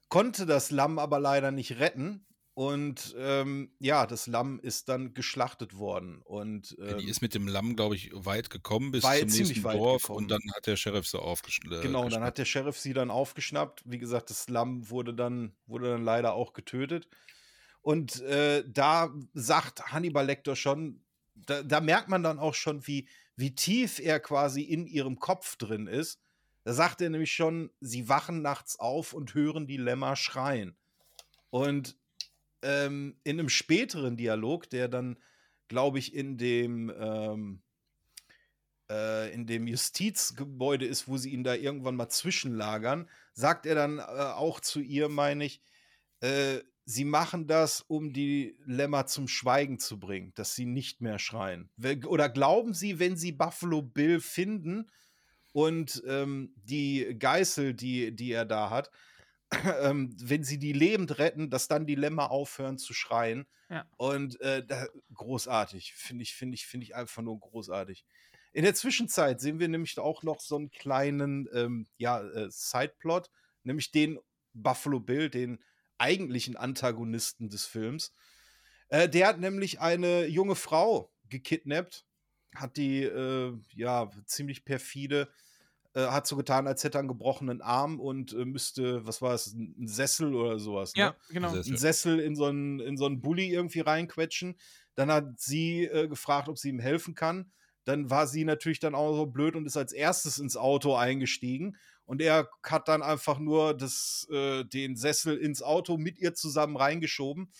konnte 0.08 0.44
das 0.44 0.70
Lamm 0.70 0.98
aber 0.98 1.18
leider 1.18 1.50
nicht 1.50 1.78
retten. 1.78 2.26
Und 2.52 3.14
ähm, 3.16 3.72
ja, 3.78 4.06
das 4.06 4.26
Lamm 4.26 4.60
ist 4.60 4.90
dann 4.90 5.14
geschlachtet 5.14 5.78
worden. 5.78 6.20
Und 6.20 6.76
Ja, 6.78 6.94
die 6.94 7.04
ähm, 7.04 7.08
ist 7.08 7.22
mit 7.22 7.32
dem 7.32 7.46
Lamm, 7.48 7.74
glaube 7.76 7.94
ich, 7.94 8.10
weit 8.12 8.50
gekommen 8.50 8.90
bis 8.90 9.02
zum 9.02 9.12
ziemlich 9.12 9.38
nächsten 9.38 9.64
weit 9.64 9.78
Dorf 9.78 10.02
gekommen. 10.02 10.18
und 10.18 10.28
dann 10.30 10.42
hat 10.54 10.66
der 10.66 10.76
Sheriff 10.76 11.06
sie 11.06 11.18
aufgeschnitten. 11.18 11.80
Genau, 11.80 12.08
dann 12.08 12.22
hat 12.22 12.36
der 12.36 12.44
Sheriff 12.44 12.78
sie 12.78 12.92
dann 12.92 13.10
aufgeschnappt. 13.10 13.82
Wie 13.86 13.98
gesagt, 13.98 14.28
das 14.28 14.48
Lamm 14.50 14.90
wurde 14.90 15.14
dann, 15.14 15.54
wurde 15.66 15.90
dann 15.92 16.04
leider 16.04 16.34
auch 16.34 16.52
getötet. 16.52 17.08
Und 17.80 18.20
äh, 18.22 18.62
da 18.68 19.14
sagt 19.32 19.92
Hannibal 19.92 20.26
Lecter 20.26 20.54
schon, 20.54 21.02
da, 21.34 21.62
da 21.62 21.80
merkt 21.80 22.08
man 22.08 22.22
dann 22.22 22.38
auch 22.38 22.54
schon, 22.54 22.86
wie, 22.86 23.08
wie 23.36 23.54
tief 23.54 24.00
er 24.00 24.20
quasi 24.20 24.62
in 24.62 24.86
ihrem 24.86 25.18
Kopf 25.18 25.56
drin 25.56 25.86
ist. 25.86 26.20
Da 26.64 26.74
sagt 26.74 27.00
er 27.00 27.10
nämlich 27.10 27.32
schon, 27.32 27.70
sie 27.80 28.08
wachen 28.08 28.42
nachts 28.42 28.78
auf 28.78 29.12
und 29.12 29.34
hören 29.34 29.66
die 29.66 29.78
Lämmer 29.78 30.16
schreien. 30.16 30.76
Und 31.50 31.96
ähm, 32.62 33.16
in 33.24 33.38
einem 33.38 33.48
späteren 33.48 34.16
Dialog, 34.16 34.68
der 34.68 34.88
dann, 34.88 35.18
glaube 35.68 35.98
ich, 35.98 36.14
in 36.14 36.36
dem, 36.36 36.92
ähm, 36.98 37.62
äh, 38.90 39.32
in 39.32 39.46
dem 39.46 39.66
Justizgebäude 39.66 40.84
ist, 40.84 41.08
wo 41.08 41.16
sie 41.16 41.30
ihn 41.30 41.44
da 41.44 41.54
irgendwann 41.54 41.96
mal 41.96 42.10
zwischenlagern, 42.10 43.08
sagt 43.32 43.64
er 43.64 43.74
dann 43.74 43.98
äh, 43.98 44.02
auch 44.02 44.60
zu 44.60 44.80
ihr, 44.80 45.08
meine 45.08 45.46
ich, 45.46 45.62
äh, 46.20 46.60
sie 46.84 47.04
machen 47.04 47.46
das, 47.46 47.82
um 47.82 48.12
die 48.12 48.58
Lämmer 48.66 49.06
zum 49.06 49.28
Schweigen 49.28 49.78
zu 49.78 49.98
bringen, 49.98 50.32
dass 50.34 50.54
sie 50.54 50.66
nicht 50.66 51.00
mehr 51.00 51.18
schreien. 51.18 51.70
Oder 52.06 52.28
glauben 52.28 52.74
sie, 52.74 52.98
wenn 52.98 53.16
sie 53.16 53.32
Buffalo 53.32 53.80
Bill 53.80 54.20
finden 54.20 54.90
und 55.52 56.02
ähm, 56.06 56.54
die 56.56 57.16
Geißel, 57.18 57.74
die, 57.74 58.14
die 58.14 58.32
er 58.32 58.44
da 58.44 58.70
hat, 58.70 58.90
ähm, 59.82 60.14
wenn 60.20 60.44
sie 60.44 60.58
die 60.58 60.72
lebend 60.72 61.18
retten, 61.18 61.50
dass 61.50 61.68
dann 61.68 61.86
die 61.86 61.96
Lämmer 61.96 62.30
aufhören 62.30 62.78
zu 62.78 62.94
schreien. 62.94 63.46
Ja. 63.68 63.86
Und 63.96 64.40
äh, 64.40 64.64
da, 64.64 64.86
großartig, 65.14 65.94
finde 65.94 66.22
ich, 66.22 66.34
finde 66.34 66.54
ich, 66.54 66.66
finde 66.66 66.84
ich 66.84 66.94
einfach 66.94 67.22
nur 67.22 67.38
großartig. 67.38 68.04
In 68.52 68.64
der 68.64 68.74
Zwischenzeit 68.74 69.40
sehen 69.40 69.60
wir 69.60 69.68
nämlich 69.68 69.98
auch 69.98 70.22
noch 70.22 70.40
so 70.40 70.56
einen 70.56 70.70
kleinen 70.70 71.48
ähm, 71.52 71.86
ja, 71.96 72.20
äh, 72.20 72.48
Sideplot, 72.50 73.30
nämlich 73.62 73.92
den 73.92 74.18
Buffalo 74.52 74.98
Bill, 74.98 75.30
den 75.30 75.62
eigentlichen 75.98 76.56
Antagonisten 76.56 77.48
des 77.48 77.66
Films. 77.66 78.12
Äh, 78.88 79.08
der 79.08 79.28
hat 79.28 79.38
nämlich 79.38 79.80
eine 79.80 80.26
junge 80.26 80.56
Frau 80.56 81.12
gekidnappt, 81.28 82.04
hat 82.54 82.76
die 82.76 83.02
äh, 83.02 83.52
ja 83.74 84.10
ziemlich 84.26 84.64
perfide, 84.64 85.28
äh, 85.94 86.06
hat 86.06 86.26
so 86.26 86.36
getan, 86.36 86.66
als 86.66 86.84
hätte 86.84 86.98
er 86.98 87.00
einen 87.00 87.08
gebrochenen 87.08 87.60
Arm 87.62 88.00
und 88.00 88.32
äh, 88.32 88.44
müsste, 88.44 89.06
was 89.06 89.22
war 89.22 89.34
es, 89.34 89.48
ein 89.54 89.74
ein 89.78 89.88
Sessel 89.88 90.34
oder 90.34 90.58
sowas. 90.58 90.92
Ja, 90.94 91.10
ne? 91.10 91.16
genau. 91.30 91.50
Sessel. 91.50 91.70
einen 91.70 91.78
Sessel 91.78 92.20
in 92.20 92.36
so 92.36 92.46
einen, 92.46 92.80
in 92.80 92.96
so 92.96 93.06
einen 93.06 93.20
Bulli 93.20 93.48
irgendwie 93.52 93.80
reinquetschen. 93.80 94.56
Dann 94.94 95.10
hat 95.10 95.40
sie 95.40 95.84
äh, 95.84 96.08
gefragt, 96.08 96.48
ob 96.48 96.58
sie 96.58 96.68
ihm 96.68 96.80
helfen 96.80 97.14
kann. 97.14 97.50
Dann 97.84 98.10
war 98.10 98.26
sie 98.26 98.44
natürlich 98.44 98.78
dann 98.78 98.94
auch 98.94 99.16
so 99.16 99.26
blöd 99.26 99.56
und 99.56 99.66
ist 99.66 99.76
als 99.76 99.92
erstes 99.92 100.38
ins 100.38 100.56
Auto 100.56 100.94
eingestiegen. 100.94 101.76
Und 102.04 102.20
er 102.20 102.48
hat 102.64 102.88
dann 102.88 103.02
einfach 103.02 103.38
nur 103.38 103.72
das, 103.72 104.26
äh, 104.30 104.64
den 104.64 104.96
Sessel 104.96 105.36
ins 105.36 105.62
Auto 105.62 105.96
mit 105.96 106.18
ihr 106.18 106.34
zusammen 106.34 106.76
reingeschoben, 106.76 107.52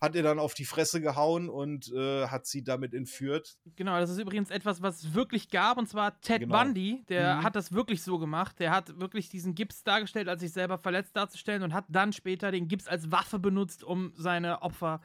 hat 0.00 0.14
ihr 0.14 0.22
dann 0.22 0.38
auf 0.38 0.54
die 0.54 0.64
Fresse 0.64 1.00
gehauen 1.00 1.48
und 1.48 1.92
äh, 1.92 2.26
hat 2.28 2.46
sie 2.46 2.64
damit 2.64 2.94
entführt. 2.94 3.58
Genau, 3.76 3.98
das 3.98 4.08
ist 4.10 4.18
übrigens 4.18 4.50
etwas, 4.50 4.80
was 4.80 5.02
es 5.02 5.14
wirklich 5.14 5.50
gab, 5.50 5.76
und 5.76 5.88
zwar 5.88 6.20
Ted 6.20 6.40
Genau. 6.40 6.58
Bundy, 6.58 7.04
der 7.08 7.36
Mhm. 7.36 7.42
hat 7.44 7.54
das 7.56 7.72
wirklich 7.72 8.02
so 8.02 8.18
gemacht. 8.18 8.58
Der 8.60 8.70
hat 8.70 8.98
wirklich 8.98 9.28
diesen 9.28 9.54
Gips 9.54 9.82
dargestellt, 9.82 10.28
als 10.28 10.40
sich 10.40 10.52
selber 10.52 10.78
verletzt 10.78 11.16
darzustellen 11.16 11.62
und 11.62 11.74
hat 11.74 11.84
dann 11.88 12.12
später 12.12 12.50
den 12.50 12.66
Gips 12.68 12.86
als 12.88 13.10
Waffe 13.12 13.38
benutzt, 13.38 13.84
um 13.84 14.12
seine 14.16 14.62
Opfer 14.62 15.00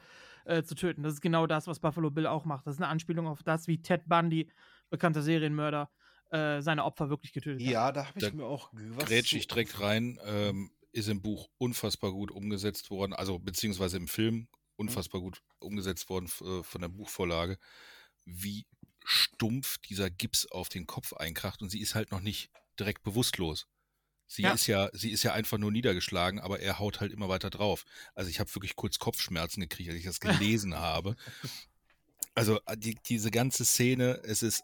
äh, 0.46 0.62
zu 0.62 0.74
töten. 0.74 1.02
Das 1.02 1.12
ist 1.14 1.20
genau 1.20 1.46
das, 1.46 1.66
was 1.66 1.80
Buffalo 1.80 2.10
Bill 2.10 2.26
auch 2.26 2.44
macht. 2.44 2.66
Das 2.66 2.76
ist 2.76 2.80
eine 2.80 2.88
Anspielung 2.88 3.26
auf 3.26 3.42
das, 3.42 3.66
wie 3.66 3.82
Ted 3.82 4.02
Bundy, 4.06 4.48
bekannter 4.90 5.20
Serienmörder, 5.20 5.90
äh, 6.30 6.60
seine 6.62 6.84
Opfer 6.84 7.10
wirklich 7.10 7.32
getötet 7.32 7.60
hat. 7.66 7.68
Ja, 7.72 7.92
da 7.92 8.06
habe 8.06 8.18
ich 8.18 8.24
Da 8.30 8.34
mir 8.34 8.44
auch 8.44 8.70
was 8.72 9.06
Grätsch 9.06 9.32
ich 9.34 9.46
direkt 9.48 9.80
rein, 9.80 10.18
ähm, 10.24 10.70
ist 10.92 11.08
im 11.08 11.20
Buch 11.20 11.48
unfassbar 11.58 12.12
gut 12.12 12.30
umgesetzt 12.30 12.90
worden, 12.90 13.12
also 13.12 13.38
beziehungsweise 13.38 13.96
im 13.98 14.08
Film 14.08 14.48
unfassbar 14.76 15.20
gut 15.20 15.42
umgesetzt 15.58 16.08
worden 16.08 16.26
äh, 16.40 16.62
von 16.62 16.80
der 16.80 16.88
Buchvorlage, 16.88 17.58
wie 18.24 18.66
stumpf 19.04 19.78
dieser 19.78 20.10
Gips 20.10 20.46
auf 20.46 20.68
den 20.68 20.86
Kopf 20.86 21.12
einkracht 21.12 21.62
und 21.62 21.70
sie 21.70 21.80
ist 21.80 21.94
halt 21.94 22.10
noch 22.10 22.20
nicht 22.20 22.50
direkt 22.78 23.02
bewusstlos. 23.02 23.66
Sie 24.26 24.42
Ja. 24.42 24.52
ist 24.52 24.66
ja, 24.66 24.90
sie 24.92 25.12
ist 25.12 25.22
ja 25.22 25.32
einfach 25.32 25.58
nur 25.58 25.70
niedergeschlagen, 25.70 26.40
aber 26.40 26.58
er 26.58 26.80
haut 26.80 27.00
halt 27.00 27.12
immer 27.12 27.28
weiter 27.28 27.48
drauf. 27.48 27.84
Also 28.14 28.28
ich 28.28 28.40
habe 28.40 28.52
wirklich 28.54 28.74
kurz 28.74 28.98
Kopfschmerzen 28.98 29.60
gekriegt, 29.60 29.90
als 29.90 29.98
ich 29.98 30.04
das 30.04 30.20
gelesen 30.60 30.74
habe. 30.76 31.14
Also 32.34 32.60
äh, 32.66 32.76
die, 32.76 32.96
diese 33.06 33.30
ganze 33.30 33.64
Szene, 33.64 34.20
es 34.24 34.42
ist 34.42 34.62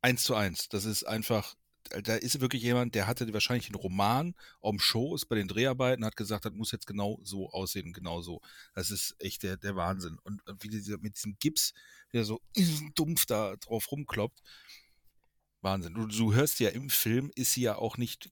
eins 0.00 0.24
zu 0.24 0.34
eins. 0.34 0.68
Das 0.68 0.86
ist 0.86 1.04
einfach, 1.04 1.54
da 2.02 2.16
ist 2.16 2.40
wirklich 2.40 2.62
jemand, 2.62 2.94
der 2.94 3.06
hatte 3.06 3.32
wahrscheinlich 3.32 3.66
einen 3.68 3.76
Roman 3.76 4.34
am 4.62 4.78
Schoß 4.78 5.26
bei 5.26 5.36
den 5.36 5.48
Dreharbeiten, 5.48 6.04
hat 6.04 6.16
gesagt, 6.16 6.44
das 6.44 6.52
muss 6.52 6.72
jetzt 6.72 6.86
genau 6.86 7.18
so 7.22 7.50
aussehen, 7.50 7.92
genau 7.92 8.20
so. 8.22 8.40
Das 8.74 8.90
ist 8.90 9.14
echt 9.18 9.42
der, 9.42 9.56
der 9.56 9.76
Wahnsinn. 9.76 10.18
Und 10.22 10.42
wie 10.60 10.68
dieser, 10.68 10.98
mit 10.98 11.16
diesem 11.16 11.36
Gips, 11.38 11.72
der 12.12 12.24
so 12.24 12.40
dumpf 12.94 13.26
da 13.26 13.56
drauf 13.56 13.90
rumkloppt. 13.90 14.40
Wahnsinn. 15.62 15.94
Du, 15.94 16.06
du 16.06 16.34
hörst 16.34 16.60
ja 16.60 16.70
im 16.70 16.90
Film, 16.90 17.30
ist 17.34 17.52
sie 17.52 17.62
ja 17.62 17.76
auch 17.76 17.96
nicht 17.96 18.30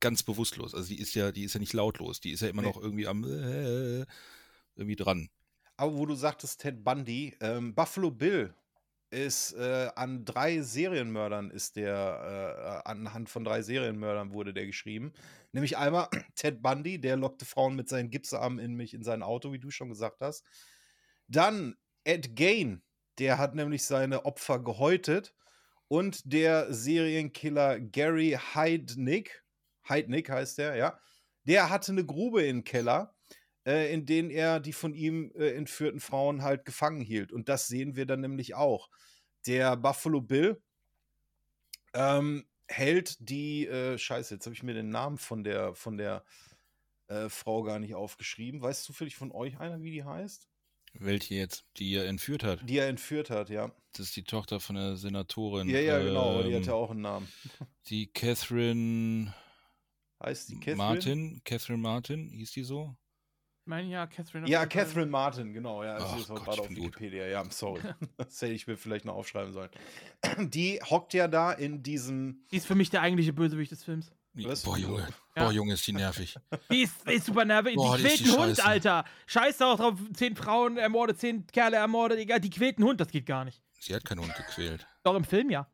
ganz 0.00 0.22
bewusstlos. 0.22 0.74
Also 0.74 0.88
die 0.88 0.98
ist 0.98 1.14
ja, 1.14 1.32
die 1.32 1.44
ist 1.44 1.54
ja 1.54 1.60
nicht 1.60 1.72
lautlos. 1.72 2.20
Die 2.20 2.30
ist 2.32 2.40
ja 2.40 2.48
immer 2.48 2.62
Nee. 2.62 2.68
noch 2.68 2.80
irgendwie 2.80 3.06
am 3.06 3.24
äh, 3.24 4.04
irgendwie 4.74 4.96
dran. 4.96 5.30
Aber 5.76 5.96
wo 5.96 6.06
du 6.06 6.14
sagtest, 6.14 6.60
Ted 6.60 6.82
Bundy, 6.84 7.36
ähm, 7.40 7.74
Buffalo 7.74 8.10
Bill 8.10 8.54
ist 9.10 9.52
äh, 9.52 9.88
an 9.94 10.24
drei 10.24 10.60
Serienmördern 10.60 11.50
ist 11.50 11.76
der, 11.76 12.82
äh, 12.84 12.88
anhand 12.88 13.28
von 13.28 13.44
drei 13.44 13.62
Serienmördern 13.62 14.32
wurde 14.32 14.52
der 14.52 14.66
geschrieben. 14.66 15.12
Nämlich 15.52 15.76
einmal 15.76 16.08
Ted 16.34 16.62
Bundy, 16.62 17.00
der 17.00 17.16
lockte 17.16 17.44
Frauen 17.44 17.76
mit 17.76 17.88
seinen 17.88 18.10
Gipsarmen 18.10 18.58
in 18.58 18.74
mich 18.74 18.94
in 18.94 19.02
sein 19.02 19.22
Auto, 19.22 19.52
wie 19.52 19.58
du 19.58 19.70
schon 19.70 19.88
gesagt 19.88 20.20
hast. 20.20 20.44
Dann 21.28 21.76
Ed 22.04 22.36
Gain, 22.36 22.82
der 23.18 23.38
hat 23.38 23.54
nämlich 23.54 23.84
seine 23.84 24.24
Opfer 24.24 24.62
gehäutet. 24.62 25.34
Und 25.88 26.32
der 26.32 26.72
Serienkiller 26.72 27.78
Gary 27.80 28.38
Heidnick, 28.54 29.44
Heidnick 29.88 30.28
heißt 30.28 30.58
der, 30.58 30.74
ja, 30.76 30.98
der 31.44 31.70
hatte 31.70 31.92
eine 31.92 32.04
Grube 32.04 32.42
im 32.42 32.64
Keller 32.64 33.15
äh, 33.66 33.92
in 33.92 34.06
denen 34.06 34.30
er 34.30 34.60
die 34.60 34.72
von 34.72 34.94
ihm 34.94 35.32
äh, 35.34 35.50
entführten 35.50 36.00
Frauen 36.00 36.42
halt 36.42 36.64
gefangen 36.64 37.00
hielt. 37.00 37.32
Und 37.32 37.48
das 37.48 37.66
sehen 37.66 37.96
wir 37.96 38.06
dann 38.06 38.20
nämlich 38.20 38.54
auch. 38.54 38.88
Der 39.46 39.76
Buffalo 39.76 40.20
Bill 40.20 40.62
ähm, 41.92 42.46
hält 42.68 43.16
die, 43.20 43.66
äh, 43.66 43.98
scheiße, 43.98 44.34
jetzt 44.34 44.46
habe 44.46 44.54
ich 44.54 44.62
mir 44.62 44.74
den 44.74 44.90
Namen 44.90 45.18
von 45.18 45.44
der, 45.44 45.74
von 45.74 45.96
der 45.98 46.24
äh, 47.08 47.28
Frau 47.28 47.62
gar 47.62 47.78
nicht 47.78 47.94
aufgeschrieben. 47.94 48.62
Weißt 48.62 48.84
zufällig 48.84 49.16
von 49.16 49.32
euch 49.32 49.58
einer, 49.58 49.82
wie 49.82 49.90
die 49.90 50.04
heißt? 50.04 50.48
Welche 50.98 51.34
jetzt, 51.34 51.66
die 51.76 51.94
er 51.94 52.06
entführt 52.06 52.42
hat. 52.42 52.60
Die 52.68 52.78
er 52.78 52.88
entführt 52.88 53.28
hat, 53.28 53.50
ja. 53.50 53.70
Das 53.92 54.06
ist 54.06 54.16
die 54.16 54.24
Tochter 54.24 54.60
von 54.60 54.76
der 54.76 54.96
Senatorin. 54.96 55.68
Ja, 55.68 55.80
ja, 55.80 55.98
genau, 55.98 56.42
die 56.42 56.50
ähm, 56.50 56.60
hat 56.60 56.66
ja 56.66 56.72
auch 56.72 56.90
einen 56.90 57.02
Namen. 57.02 57.28
Die 57.88 58.08
Catherine 58.08 59.32
Heißt 60.22 60.48
die 60.48 60.54
Catherine? 60.54 60.76
Martin, 60.76 61.40
Catherine 61.44 61.78
Martin, 61.78 62.30
hieß 62.30 62.52
die 62.52 62.64
so? 62.64 62.96
Ich 63.66 63.68
meine, 63.68 63.88
ja, 63.88 64.06
Catherine. 64.06 64.48
Ja. 64.48 64.64
Catherine 64.64 65.10
Martin, 65.10 65.52
genau. 65.52 65.82
Ja, 65.82 65.98
Ach 65.98 66.14
sie 66.14 66.20
ist 66.20 66.30
auch 66.30 66.36
Gott, 66.36 66.44
gerade 66.44 66.60
auf 66.60 66.68
bin 66.68 66.76
gut. 66.76 66.86
Wikipedia. 66.86 67.26
Ja, 67.26 67.42
I'm 67.42 67.52
sorry. 67.52 67.80
das 68.16 68.40
hätte 68.40 68.52
ich 68.52 68.68
mir 68.68 68.76
vielleicht 68.76 69.04
noch 69.04 69.16
aufschreiben 69.16 69.52
sollen. 69.52 69.70
Die 70.38 70.78
hockt 70.88 71.14
ja 71.14 71.26
da 71.26 71.50
in 71.50 71.82
diesem. 71.82 72.44
Die 72.52 72.58
ist 72.58 72.66
für 72.68 72.76
mich 72.76 72.90
der 72.90 73.00
eigentliche 73.00 73.32
Bösewicht 73.32 73.72
des 73.72 73.82
Films. 73.82 74.12
Was? 74.34 74.62
Boah, 74.62 74.78
Junge. 74.78 75.08
Ja. 75.34 75.42
Boah, 75.42 75.50
Junge, 75.52 75.74
ist 75.74 75.84
die 75.84 75.94
nervig. 75.94 76.36
Die 76.70 76.82
ist, 76.82 76.94
die 77.08 77.14
ist 77.14 77.26
super 77.26 77.44
nervig. 77.44 77.74
Boah, 77.74 77.96
die 77.96 78.04
quält 78.04 78.20
einen 78.22 78.38
Hund. 78.38 78.64
Alter. 78.64 79.04
Scheiß 79.26 79.60
auch 79.62 79.78
drauf. 79.78 79.98
Zehn 80.12 80.36
Frauen 80.36 80.76
ermordet, 80.76 81.18
zehn 81.18 81.44
Kerle 81.48 81.78
ermordet, 81.78 82.20
egal. 82.20 82.38
Die 82.38 82.50
quält 82.50 82.78
einen 82.78 82.86
Hund, 82.86 83.00
das 83.00 83.08
geht 83.08 83.26
gar 83.26 83.44
nicht. 83.44 83.60
Sie 83.80 83.96
hat 83.96 84.04
keinen 84.04 84.20
Hund 84.20 84.32
gequält. 84.36 84.86
Doch 85.02 85.16
im 85.16 85.24
Film 85.24 85.50
ja. 85.50 85.66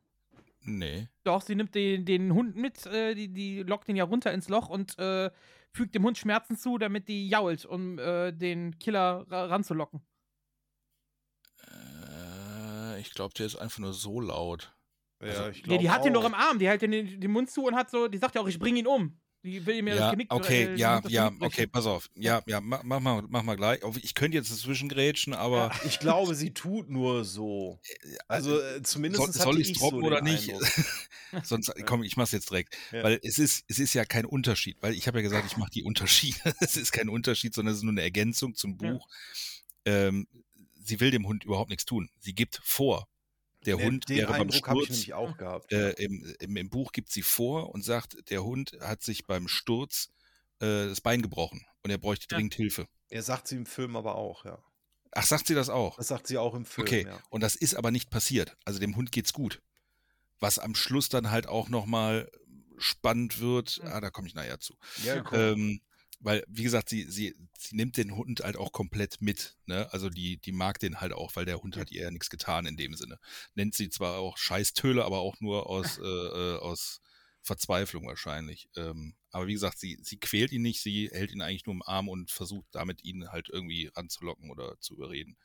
Nee. 0.61 1.09
Doch, 1.23 1.43
sie 1.43 1.53
nimmt 1.53 1.75
den, 1.75 2.05
den 2.05 2.33
Hund 2.33 2.55
mit, 2.55 2.87
äh, 2.87 3.13
die, 3.13 3.27
die 3.27 3.61
lockt 3.61 3.87
ihn 3.87 3.97
ja 3.97 4.05
runter 4.05 4.33
ins 4.33 4.49
Loch 4.49 4.69
und 4.69 4.97
äh, 4.97 5.29
fügt 5.75 5.95
dem 5.95 6.03
Hund 6.03 6.17
Schmerzen 6.17 6.57
zu, 6.57 6.77
damit 6.77 7.07
die 7.07 7.27
jault, 7.29 7.65
um 7.65 7.97
äh, 7.99 8.31
den 8.31 8.77
Killer 8.79 9.25
ra 9.29 9.45
ranzulocken. 9.45 10.01
Äh, 11.67 12.99
ich 12.99 13.11
glaube, 13.13 13.33
der 13.33 13.45
ist 13.45 13.55
einfach 13.55 13.79
nur 13.79 13.93
so 13.93 14.19
laut. 14.19 14.75
Ja, 15.21 15.49
ich 15.49 15.59
Ja, 15.59 15.63
glaube 15.63 15.79
die 15.79 15.89
hat 15.89 16.05
ihn 16.05 16.15
auch. 16.15 16.21
doch 16.21 16.27
im 16.27 16.33
Arm, 16.33 16.59
die 16.59 16.67
hält 16.67 16.81
den, 16.81 16.91
den 17.19 17.31
Mund 17.31 17.49
zu 17.49 17.65
und 17.65 17.75
hat 17.75 17.89
so, 17.89 18.07
die 18.07 18.17
sagt 18.17 18.35
ja 18.35 18.41
auch, 18.41 18.47
ich 18.47 18.59
bring 18.59 18.75
ihn 18.75 18.87
um. 18.87 19.19
Die 19.43 19.65
will 19.65 19.75
ihm 19.75 19.87
ja, 19.87 19.95
das 19.95 20.01
Ja, 20.01 20.11
Genick 20.11 20.33
okay, 20.33 20.63
äh, 20.63 20.75
ja, 20.75 21.01
das 21.01 21.11
ja, 21.11 21.27
Genick 21.27 21.43
okay, 21.43 21.67
pass 21.67 21.85
auf. 21.85 22.09
Ja, 22.15 22.41
ja, 22.45 22.61
mach, 22.61 22.83
mach, 22.83 23.01
mal, 23.01 23.23
mach 23.27 23.43
mal 23.43 23.55
gleich. 23.55 23.81
Ich 24.01 24.15
könnte 24.15 24.37
jetzt 24.37 24.49
dazwischen 24.49 24.87
grätschen, 24.87 25.33
aber 25.33 25.71
Ich 25.85 25.99
glaube, 25.99 26.33
sie 26.33 26.53
tut 26.53 26.89
nur 26.89 27.25
so. 27.25 27.81
Also 28.29 28.59
äh, 28.59 28.81
zumindest 28.83 29.33
soll, 29.33 29.33
soll 29.33 29.59
ich 29.59 29.71
ich 29.71 29.79
droppen 29.79 29.99
so 29.99 30.05
oder 30.05 30.21
nicht? 30.21 30.51
Sonst, 31.43 31.73
komm, 31.85 32.03
ich 32.03 32.15
mach's 32.15 32.31
jetzt 32.31 32.49
direkt. 32.51 32.77
Ja. 32.91 33.03
Weil 33.03 33.19
es 33.21 33.37
ist, 33.37 33.65
es 33.67 33.79
ist 33.79 33.93
ja 33.93 34.05
kein 34.05 34.25
Unterschied, 34.25 34.77
weil 34.81 34.93
ich 34.93 35.07
habe 35.07 35.17
ja 35.17 35.23
gesagt, 35.23 35.45
ich 35.45 35.57
mache 35.57 35.71
die 35.71 35.83
Unterschiede. 35.83 36.37
es 36.61 36.77
ist 36.77 36.93
kein 36.93 37.09
Unterschied, 37.09 37.53
sondern 37.53 37.73
es 37.73 37.79
ist 37.79 37.83
nur 37.83 37.91
eine 37.91 38.01
Ergänzung 38.01 38.55
zum 38.55 38.77
Ja. 38.81 38.93
Buch. 38.93 39.07
Ähm, 39.85 40.27
sie 40.81 41.01
will 41.01 41.11
dem 41.11 41.27
Hund 41.27 41.43
überhaupt 41.43 41.69
nichts 41.69 41.85
tun. 41.85 42.09
Sie 42.19 42.33
gibt 42.33 42.61
vor. 42.63 43.09
Der 43.65 43.77
Den- 43.77 43.85
Hund 43.85 44.09
den 44.09 44.17
wäre 44.17 44.31
beim 44.33 44.51
Sturz. 44.51 45.05
gehabt. 45.37 45.71
Äh, 45.71 45.91
im, 46.03 46.35
im, 46.39 46.57
Im 46.57 46.69
Buch 46.69 46.91
gibt 46.91 47.11
sie 47.11 47.21
vor 47.21 47.73
und 47.73 47.83
sagt, 47.83 48.29
der 48.29 48.43
Hund 48.43 48.77
hat 48.81 49.01
sich 49.03 49.25
beim 49.25 49.47
Sturz 49.47 50.09
äh, 50.59 50.87
das 50.87 51.01
Bein 51.01 51.21
gebrochen 51.21 51.65
und 51.83 51.89
er 51.91 51.97
bräuchte 51.97 52.27
Ja. 52.29 52.37
dringend 52.37 52.55
Hilfe. 52.55 52.87
Er 53.09 53.23
sagt 53.23 53.47
sie 53.47 53.55
im 53.55 53.65
Film 53.65 53.95
aber 53.95 54.15
auch, 54.15 54.45
ja. 54.45 54.63
Ach, 55.11 55.23
sagt 55.25 55.47
sie 55.47 55.53
das 55.53 55.69
auch? 55.69 55.97
Das 55.97 56.07
sagt 56.07 56.25
sie 56.27 56.37
auch 56.37 56.55
im 56.55 56.65
Film, 56.65 56.87
Okay, 56.87 57.05
ja. 57.07 57.19
und 57.29 57.41
das 57.41 57.55
ist 57.55 57.75
aber 57.75 57.91
nicht 57.91 58.09
passiert. 58.09 58.57
Also 58.65 58.79
dem 58.79 58.95
Hund 58.95 59.11
geht's 59.11 59.31
gut. 59.33 59.61
Was 60.39 60.57
am 60.59 60.73
Schluss 60.75 61.09
dann 61.09 61.29
halt 61.31 61.47
auch 61.47 61.69
nochmal 61.69 62.29
spannend 62.79 63.39
wird, 63.39 63.79
ah, 63.83 64.01
da 64.01 64.09
komme 64.09 64.27
ich 64.27 64.33
nachher 64.33 64.59
zu. 64.59 64.75
Ja, 65.03 65.21
komm. 65.21 65.39
Ähm, 65.39 65.81
weil, 66.23 66.43
wie 66.47 66.63
gesagt, 66.63 66.89
sie, 66.89 67.03
sie, 67.09 67.35
sie 67.57 67.75
nimmt 67.75 67.97
den 67.97 68.15
Hund 68.15 68.41
halt 68.43 68.55
auch 68.57 68.71
komplett 68.71 69.21
mit. 69.21 69.57
Ne? 69.65 69.91
Also 69.91 70.09
die, 70.09 70.37
die 70.37 70.51
mag 70.51 70.79
den 70.79 71.01
halt 71.01 71.13
auch, 71.13 71.35
weil 71.35 71.45
der 71.45 71.61
Hund 71.61 71.77
hat 71.77 71.91
ihr 71.91 72.03
ja 72.03 72.11
nichts 72.11 72.29
getan 72.29 72.65
in 72.65 72.77
dem 72.77 72.95
Sinne. 72.95 73.19
Nennt 73.55 73.75
sie 73.75 73.89
zwar 73.89 74.17
auch 74.17 74.37
Scheißtöle, 74.37 75.03
aber 75.03 75.19
auch 75.19 75.39
nur 75.41 75.67
aus, 75.69 75.99
äh, 75.99 76.01
äh, 76.01 76.57
aus 76.57 77.01
Verzweiflung 77.41 78.07
wahrscheinlich. 78.07 78.69
Ähm, 78.77 79.15
aber 79.31 79.47
wie 79.47 79.53
gesagt, 79.53 79.79
sie, 79.79 79.99
sie 80.01 80.17
quält 80.17 80.51
ihn 80.53 80.61
nicht, 80.61 80.81
sie 80.81 81.09
hält 81.11 81.31
ihn 81.31 81.41
eigentlich 81.41 81.65
nur 81.65 81.75
im 81.75 81.83
Arm 81.83 82.07
und 82.07 82.31
versucht 82.31 82.67
damit 82.71 83.03
ihn 83.03 83.29
halt 83.29 83.49
irgendwie 83.49 83.91
ranzulocken 83.93 84.49
oder 84.49 84.79
zu 84.79 84.95
überreden. 84.95 85.35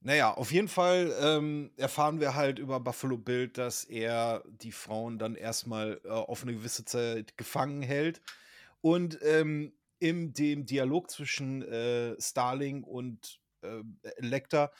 Naja, 0.00 0.34
auf 0.34 0.52
jeden 0.52 0.68
Fall 0.68 1.16
ähm, 1.18 1.70
erfahren 1.78 2.20
wir 2.20 2.34
halt 2.34 2.58
über 2.58 2.78
Buffalo 2.78 3.16
Bill, 3.16 3.48
dass 3.48 3.84
er 3.84 4.44
die 4.46 4.72
Frauen 4.72 5.18
dann 5.18 5.34
erstmal 5.34 5.98
äh, 6.04 6.08
auf 6.10 6.42
eine 6.42 6.52
gewisse 6.52 6.84
Zeit 6.84 7.38
gefangen 7.38 7.80
hält. 7.80 8.20
Und 8.84 9.18
ähm, 9.22 9.72
in 9.98 10.34
dem 10.34 10.66
Dialog 10.66 11.10
zwischen 11.10 11.62
äh, 11.62 12.20
Starling 12.20 12.82
und 12.82 13.40
äh, 13.62 13.80
Lecter 14.18 14.72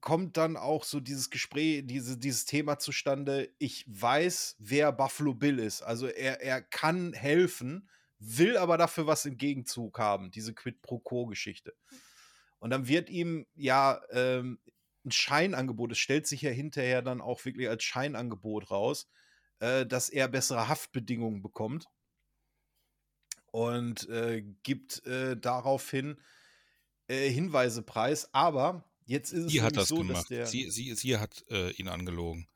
kommt 0.00 0.38
dann 0.38 0.56
auch 0.56 0.84
so 0.84 1.00
dieses 1.00 1.28
Gespräch, 1.28 1.82
diese, 1.84 2.16
dieses 2.16 2.46
Thema 2.46 2.78
zustande, 2.78 3.52
ich 3.58 3.84
weiß, 3.88 4.56
wer 4.58 4.90
Buffalo 4.90 5.34
Bill 5.34 5.58
ist. 5.58 5.82
Also 5.82 6.06
er, 6.06 6.40
er 6.40 6.62
kann 6.62 7.12
helfen, 7.12 7.90
will 8.18 8.56
aber 8.56 8.78
dafür 8.78 9.06
was 9.06 9.26
im 9.26 9.36
Gegenzug 9.36 9.98
haben, 9.98 10.30
diese 10.30 10.54
Quid 10.54 10.80
pro 10.80 10.98
Quo-Geschichte. 10.98 11.74
Und 12.58 12.70
dann 12.70 12.88
wird 12.88 13.10
ihm 13.10 13.46
ja 13.54 14.00
ähm, 14.12 14.60
ein 15.04 15.10
Scheinangebot, 15.10 15.92
es 15.92 15.98
stellt 15.98 16.26
sich 16.26 16.40
ja 16.40 16.50
hinterher 16.50 17.02
dann 17.02 17.20
auch 17.20 17.44
wirklich 17.44 17.68
als 17.68 17.84
Scheinangebot 17.84 18.70
raus, 18.70 19.10
äh, 19.60 19.86
dass 19.86 20.08
er 20.08 20.28
bessere 20.28 20.68
Haftbedingungen 20.68 21.42
bekommt 21.42 21.88
und 23.50 24.08
äh, 24.08 24.42
gibt 24.62 25.04
äh, 25.06 25.36
daraufhin 25.36 26.18
äh, 27.08 27.28
Hinweise 27.30 27.82
preis. 27.82 28.32
Aber 28.32 28.84
jetzt 29.06 29.32
ist 29.32 29.44
es 29.46 29.52
Sie 29.52 29.62
hat 29.62 29.76
das 29.76 29.88
so, 29.88 29.98
dass 29.98 30.06
gemacht. 30.06 30.30
der. 30.30 30.46
Sie, 30.46 30.70
sie, 30.70 30.94
sie 30.94 31.18
hat 31.18 31.44
äh, 31.50 31.70
ihn 31.72 31.88
angelogen. 31.88 32.46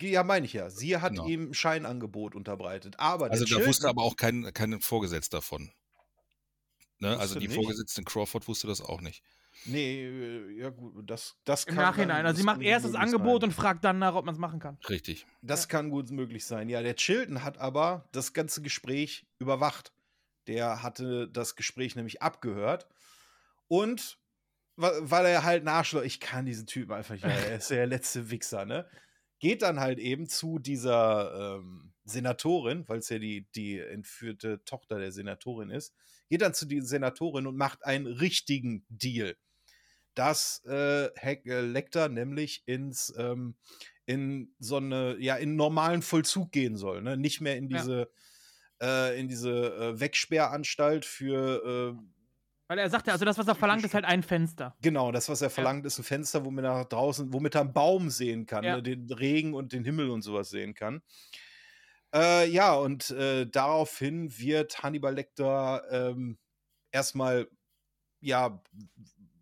ja, 0.00 0.24
meine 0.24 0.46
ich 0.46 0.52
ja. 0.52 0.70
Sie 0.70 0.96
hat 0.98 1.12
Genau. 1.12 1.26
ihm 1.26 1.50
ein 1.50 1.54
Scheinangebot 1.54 2.34
unterbreitet. 2.34 2.98
Aber 2.98 3.30
Also 3.30 3.44
da 3.44 3.64
wusste 3.66 3.88
aber 3.88 4.02
auch 4.02 4.16
kein, 4.16 4.52
kein 4.52 4.80
Vorgesetzter 4.80 5.38
davon. 5.38 5.70
Ne? 6.98 7.18
Also 7.18 7.38
die 7.38 7.48
nicht? 7.48 7.56
Vorgesetzte 7.56 8.00
in 8.00 8.04
Crawford 8.04 8.46
wusste 8.48 8.66
das 8.66 8.80
auch 8.80 9.00
nicht. 9.00 9.22
Nee, 9.66 10.04
äh, 10.06 10.58
ja 10.60 10.70
gut, 10.70 11.08
das, 11.08 11.36
das 11.44 11.64
Im 11.64 11.74
kann 11.74 11.84
Nachhinein. 11.84 12.08
dann- 12.18 12.26
Also 12.26 12.38
sie 12.38 12.44
macht 12.44 12.62
erst 12.62 12.86
das 12.86 12.94
Angebot 12.94 13.42
sein. 13.42 13.50
und 13.50 13.54
fragt 13.54 13.84
dann 13.84 13.98
nach, 13.98 14.14
ob 14.14 14.24
man 14.24 14.34
es 14.34 14.38
machen 14.40 14.58
kann. 14.60 14.78
Richtig. 14.88 15.26
Das 15.42 15.68
kann 15.68 15.90
gut 15.90 16.10
möglich 16.10 16.44
sein. 16.46 16.68
Ja, 16.68 16.82
der 16.82 16.96
Chilton 16.96 17.44
hat 17.44 17.58
aber 17.58 18.08
das 18.12 18.32
ganze 18.32 18.62
Gespräch 18.62 19.26
überwacht. 19.38 19.92
Der 20.46 20.82
hatte 20.82 21.28
das 21.28 21.54
Gespräch 21.54 21.94
nämlich 21.96 22.22
abgehört. 22.22 22.88
Und 23.68 24.18
weil 24.76 25.26
er 25.26 25.44
halt 25.44 25.66
Arschloch, 25.68 26.02
ich 26.02 26.18
kann 26.18 26.46
diesen 26.46 26.66
Typen 26.66 26.92
einfach 26.92 27.14
nicht, 27.14 27.24
mehr, 27.24 27.48
er 27.50 27.56
ist 27.58 27.70
ja 27.70 27.76
der 27.76 27.86
letzte 27.86 28.30
Wichser, 28.30 28.64
ne? 28.64 28.88
Geht 29.38 29.62
dann 29.62 29.80
halt 29.80 29.98
eben 29.98 30.28
zu 30.28 30.58
dieser 30.58 31.56
ähm, 31.58 31.92
Senatorin, 32.04 32.88
weil 32.88 32.98
es 33.00 33.08
ja 33.10 33.18
die, 33.18 33.46
die 33.54 33.78
entführte 33.78 34.64
Tochter 34.64 34.98
der 34.98 35.12
Senatorin 35.12 35.68
ist, 35.70 35.94
geht 36.32 36.40
dann 36.40 36.54
zu 36.54 36.64
dieser 36.64 36.86
Senatorin 36.86 37.46
und 37.46 37.56
macht 37.58 37.84
einen 37.84 38.06
richtigen 38.06 38.86
Deal. 38.88 39.36
Dass 40.14 40.62
äh, 40.66 41.06
äh, 41.06 41.60
Lecter 41.60 42.08
nämlich 42.08 42.62
ins 42.66 43.12
ähm, 43.18 43.54
in 44.06 44.54
so 44.58 44.76
eine, 44.78 45.16
ja, 45.20 45.36
in 45.36 45.56
normalen 45.56 46.00
Vollzug 46.02 46.50
gehen 46.52 46.76
soll, 46.76 47.02
ne? 47.02 47.16
Nicht 47.18 47.40
mehr 47.42 47.56
in 47.56 47.68
Ja. 47.68 47.78
diese, 47.78 48.10
äh, 48.82 49.18
in 49.20 49.28
diese 49.28 49.50
äh, 49.50 50.00
Wegsperranstalt 50.00 51.04
für, 51.04 51.94
äh, 51.98 52.02
Weil 52.68 52.78
er 52.78 52.88
sagte, 52.90 53.12
also 53.12 53.24
das, 53.26 53.36
was 53.38 53.46
er 53.46 53.54
verlangt, 53.54 53.84
ist 53.84 53.92
halt 53.94 54.04
ein 54.06 54.22
Fenster. 54.22 54.74
genau, 54.80 55.12
das, 55.12 55.28
was 55.28 55.40
er 55.42 55.50
verlangt, 55.50 55.84
ist 55.86 55.98
ein 55.98 56.04
Fenster, 56.04 56.44
womit 56.46 56.64
er 56.64 56.78
nach 56.78 56.88
draußen, 56.88 57.32
womit 57.32 57.54
er 57.56 57.60
einen 57.60 57.72
Baum 57.74 58.08
sehen 58.10 58.46
kann, 58.46 58.64
Ja. 58.64 58.76
ne? 58.76 58.82
den 58.82 59.10
Regen 59.12 59.52
und 59.54 59.72
den 59.74 59.84
Himmel 59.84 60.08
und 60.10 60.22
sowas 60.22 60.48
sehen 60.50 60.72
kann. 60.74 61.02
Äh, 62.14 62.48
ja, 62.50 62.74
und 62.74 63.10
äh, 63.10 63.46
daraufhin 63.46 64.36
wird 64.38 64.82
Hannibal 64.82 65.14
Lecter 65.14 65.84
ähm, 65.90 66.38
erstmal 66.90 67.48
ja 68.20 68.62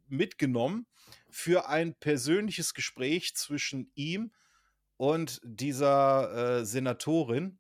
mitgenommen 0.09 0.87
für 1.31 1.69
ein 1.69 1.95
persönliches 1.95 2.75
Gespräch 2.75 3.35
zwischen 3.37 3.91
ihm 3.95 4.33
und 4.97 5.41
dieser 5.45 6.61
äh, 6.61 6.65
Senatorin. 6.65 7.59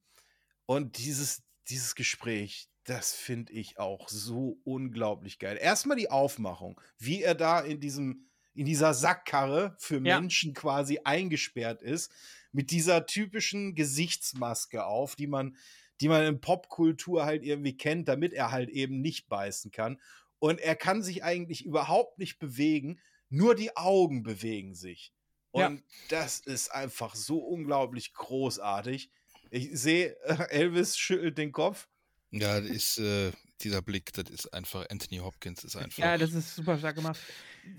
Und 0.66 0.98
dieses, 0.98 1.42
dieses 1.68 1.94
Gespräch, 1.94 2.68
das 2.84 3.14
finde 3.14 3.52
ich 3.52 3.78
auch 3.78 4.08
so 4.08 4.60
unglaublich 4.64 5.38
geil. 5.38 5.58
Erstmal 5.60 5.96
die 5.96 6.10
Aufmachung, 6.10 6.80
wie 6.98 7.22
er 7.22 7.34
da 7.34 7.60
in 7.60 7.80
diesem 7.80 8.26
in 8.54 8.66
dieser 8.66 8.94
Sackkarre 8.94 9.76
für 9.78 10.00
Ja. 10.02 10.20
Menschen 10.20 10.54
quasi 10.54 11.00
eingesperrt 11.04 11.82
ist, 11.82 12.12
mit 12.52 12.70
dieser 12.70 13.06
typischen 13.06 13.74
Gesichtsmaske 13.74 14.84
auf, 14.84 15.16
die 15.16 15.26
man, 15.26 15.56
die 16.00 16.08
man 16.08 16.24
in 16.24 16.40
Popkultur 16.40 17.24
halt 17.24 17.44
irgendwie 17.44 17.76
kennt, 17.76 18.08
damit 18.08 18.32
er 18.32 18.50
halt 18.50 18.70
eben 18.70 19.00
nicht 19.00 19.28
beißen 19.28 19.70
kann. 19.70 20.00
Und 20.38 20.58
er 20.60 20.74
kann 20.76 21.02
sich 21.02 21.22
eigentlich 21.22 21.64
überhaupt 21.64 22.18
nicht 22.18 22.38
bewegen, 22.38 22.98
nur 23.28 23.54
die 23.54 23.76
Augen 23.76 24.22
bewegen 24.22 24.74
sich. 24.74 25.12
Und 25.52 25.60
Ja. 25.60 25.82
das 26.08 26.40
ist 26.40 26.70
einfach 26.72 27.14
so 27.14 27.38
unglaublich 27.38 28.12
großartig. 28.14 29.10
Ich 29.50 29.68
sehe, 29.72 30.16
Elvis 30.50 30.96
schüttelt 30.96 31.38
den 31.38 31.52
Kopf. 31.52 31.88
Ja, 32.30 32.60
das 32.60 32.70
ist 32.70 32.98
äh, 32.98 33.32
dieser 33.64 33.82
Blick, 33.82 34.12
das 34.12 34.30
ist 34.30 34.52
einfach, 34.52 34.86
Anthony 34.90 35.18
Hopkins 35.18 35.64
ist 35.64 35.76
einfach. 35.76 35.98
Ja, 35.98 36.18
das 36.18 36.32
ist 36.32 36.56
super 36.56 36.78
stark 36.78 36.96
gemacht. 36.96 37.18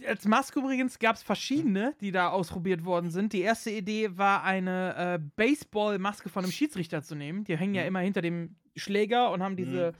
Als 0.07 0.25
Maske 0.25 0.59
übrigens 0.59 0.99
gab 0.99 1.15
es 1.15 1.23
verschiedene, 1.23 1.95
die 2.01 2.11
da 2.11 2.29
ausprobiert 2.29 2.85
worden 2.85 3.09
sind. 3.09 3.33
Die 3.33 3.41
erste 3.41 3.71
Idee 3.71 4.17
war, 4.17 4.43
eine 4.43 4.95
äh, 4.95 5.19
Baseball-Maske 5.35 6.29
von 6.29 6.43
einem 6.43 6.51
Schiedsrichter 6.51 7.01
zu 7.01 7.15
nehmen. 7.15 7.43
Die 7.43 7.57
hängen 7.57 7.73
ja 7.73 7.83
immer 7.83 7.99
hinter 7.99 8.21
dem 8.21 8.55
Schläger 8.75 9.31
und 9.31 9.41
haben 9.43 9.55
diese 9.55 9.93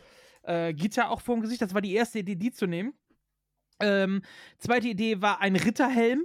äh, 0.43 0.73
Gitter 0.73 1.09
auch 1.09 1.21
vor 1.21 1.35
dem 1.35 1.41
Gesicht. 1.41 1.61
Das 1.61 1.73
war 1.73 1.81
die 1.81 1.93
erste 1.93 2.19
Idee, 2.19 2.35
die 2.35 2.51
zu 2.51 2.67
nehmen. 2.67 2.93
Ähm, 3.79 4.21
zweite 4.57 4.87
Idee 4.87 5.21
war 5.21 5.41
ein 5.41 5.55
Ritterhelm, 5.55 6.23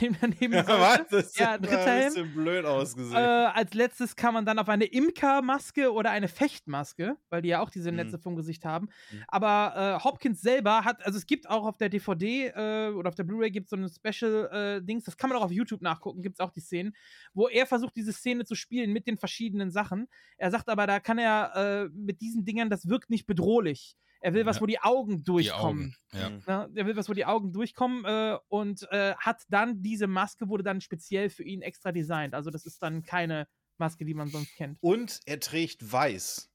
den 0.00 0.16
man 0.20 0.30
nehmen 0.40 0.62
sollte. 0.64 1.06
Das 1.10 1.36
Ja, 1.36 1.52
hat 1.52 1.66
ein 1.68 1.94
bisschen 1.96 2.32
blöd 2.34 2.64
ausgesehen. 2.64 3.14
Äh, 3.16 3.46
als 3.46 3.74
letztes 3.74 4.16
kam 4.16 4.34
man 4.34 4.44
dann 4.46 4.58
auf 4.58 4.68
eine 4.68 4.84
Imkermaske 4.86 5.92
oder 5.92 6.10
eine 6.10 6.28
Fechtmaske, 6.28 7.16
weil 7.28 7.42
die 7.42 7.48
ja 7.50 7.60
auch 7.60 7.70
diese 7.70 7.90
Mhm. 7.90 7.96
Netze 7.96 8.18
vom 8.18 8.36
Gesicht 8.36 8.64
haben. 8.64 8.88
Aber 9.28 9.98
äh, 10.00 10.04
Hopkins 10.04 10.40
selber 10.40 10.84
hat, 10.84 11.04
also 11.04 11.16
es 11.18 11.26
gibt 11.26 11.48
auch 11.48 11.64
auf 11.66 11.76
der 11.76 11.88
DVD 11.88 12.48
äh, 12.48 12.88
oder 12.92 13.08
auf 13.08 13.14
der 13.14 13.24
Blu-ray 13.24 13.50
gibt 13.50 13.66
es 13.66 13.70
so 13.70 13.76
ein 13.76 13.88
Special-Dings, 13.88 15.04
das 15.04 15.16
kann 15.16 15.30
man 15.30 15.38
auch 15.38 15.44
auf 15.44 15.52
YouTube 15.52 15.82
nachgucken, 15.82 16.22
gibt 16.22 16.36
es 16.36 16.40
auch 16.40 16.50
die 16.50 16.60
Szenen, 16.60 16.94
wo 17.32 17.48
er 17.48 17.66
versucht, 17.66 17.96
diese 17.96 18.12
Szene 18.12 18.44
zu 18.44 18.54
spielen 18.54 18.92
mit 18.92 19.06
den 19.06 19.18
verschiedenen 19.18 19.70
Sachen. 19.70 20.08
Er 20.38 20.50
sagt 20.50 20.68
aber, 20.68 20.86
da 20.86 21.00
kann 21.00 21.18
er 21.18 21.84
äh, 21.84 21.88
mit 21.94 22.20
diesen 22.20 22.44
Dingern, 22.44 22.70
das 22.70 22.88
wirkt 22.88 23.10
nicht 23.10 23.26
bedrohlich. 23.26 23.96
Er 24.24 24.32
will 24.32 24.46
was, 24.46 24.56
Ja. 24.56 24.62
wo 24.62 24.66
die 24.66 24.78
Augen 24.80 25.18
Die 25.18 25.24
durchkommen. 25.24 25.94
Augen. 26.12 26.18
Ja. 26.18 26.30
Mhm. 26.30 26.42
Ne? 26.46 26.70
Er 26.80 26.86
will 26.86 26.96
was, 26.96 27.08
wo 27.10 27.12
die 27.12 27.26
Augen 27.26 27.52
durchkommen 27.52 28.04
äh, 28.06 28.38
und 28.48 28.90
äh, 28.90 29.14
hat 29.16 29.42
dann 29.50 29.82
diese 29.82 30.06
Maske, 30.06 30.48
wurde 30.48 30.62
dann 30.64 30.80
speziell 30.80 31.28
für 31.28 31.42
ihn 31.44 31.60
extra 31.60 31.92
designt. 31.92 32.34
Also 32.34 32.50
das 32.50 32.64
ist 32.64 32.82
dann 32.82 33.02
keine 33.02 33.46
Maske, 33.76 34.04
die 34.06 34.14
man 34.14 34.28
sonst 34.28 34.54
kennt. 34.56 34.78
Und 34.80 35.20
er 35.26 35.40
trägt 35.40 35.92
weiß. 35.92 36.50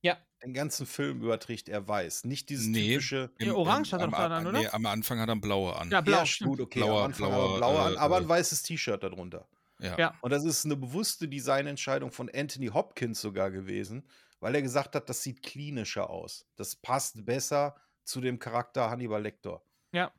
Ja. 0.00 0.16
Den 0.42 0.54
ganzen 0.54 0.86
Film 0.86 1.20
über 1.22 1.38
trägt 1.38 1.68
er 1.68 1.86
weiß. 1.86 2.24
Nicht 2.24 2.48
dieses 2.48 2.66
Nee. 2.68 2.92
typische. 2.94 3.30
Ja, 3.38 3.52
orange 3.54 3.92
hat 3.92 4.00
er 4.00 4.08
da 4.08 4.28
dann, 4.30 4.46
oder? 4.46 4.58
Nee, 4.60 4.68
am 4.68 4.86
Anfang 4.86 5.18
hat 5.18 5.28
er 5.28 5.34
ein 5.34 5.40
blaue 5.42 5.76
an. 5.76 5.90
Ja, 5.90 6.00
blau. 6.00 6.18
ja, 6.18 6.26
stimmt. 6.26 6.50
gut, 6.50 6.60
okay. 6.60 6.80
Blauer- 6.80 7.00
am 7.00 7.04
Anfang 7.06 7.28
blauer, 7.28 7.56
blauer, 7.56 7.72
blaue 7.74 7.80
an, 7.86 7.94
äh, 7.94 7.98
aber 7.98 8.16
ein 8.18 8.24
äh, 8.24 8.28
weißes 8.28 8.62
T-Shirt 8.62 9.02
darunter. 9.02 9.46
Ja. 9.80 9.98
Ja. 9.98 10.14
Und 10.22 10.30
das 10.30 10.44
ist 10.44 10.64
eine 10.64 10.76
bewusste 10.76 11.28
Designentscheidung 11.28 12.10
von 12.12 12.30
Anthony 12.34 12.68
Hopkins 12.68 13.20
sogar 13.20 13.50
gewesen, 13.50 14.04
weil 14.44 14.54
er 14.54 14.60
gesagt 14.62 14.94
hat, 14.94 15.08
das 15.08 15.22
sieht 15.22 15.42
klinischer 15.42 16.10
aus. 16.10 16.46
Das 16.56 16.76
passt 16.76 17.24
besser 17.24 17.74
zu 18.04 18.20
dem 18.20 18.38
Charakter 18.38 18.90
Hannibal 18.90 19.22
Lecter. 19.22 19.62
Ja. 19.92 20.12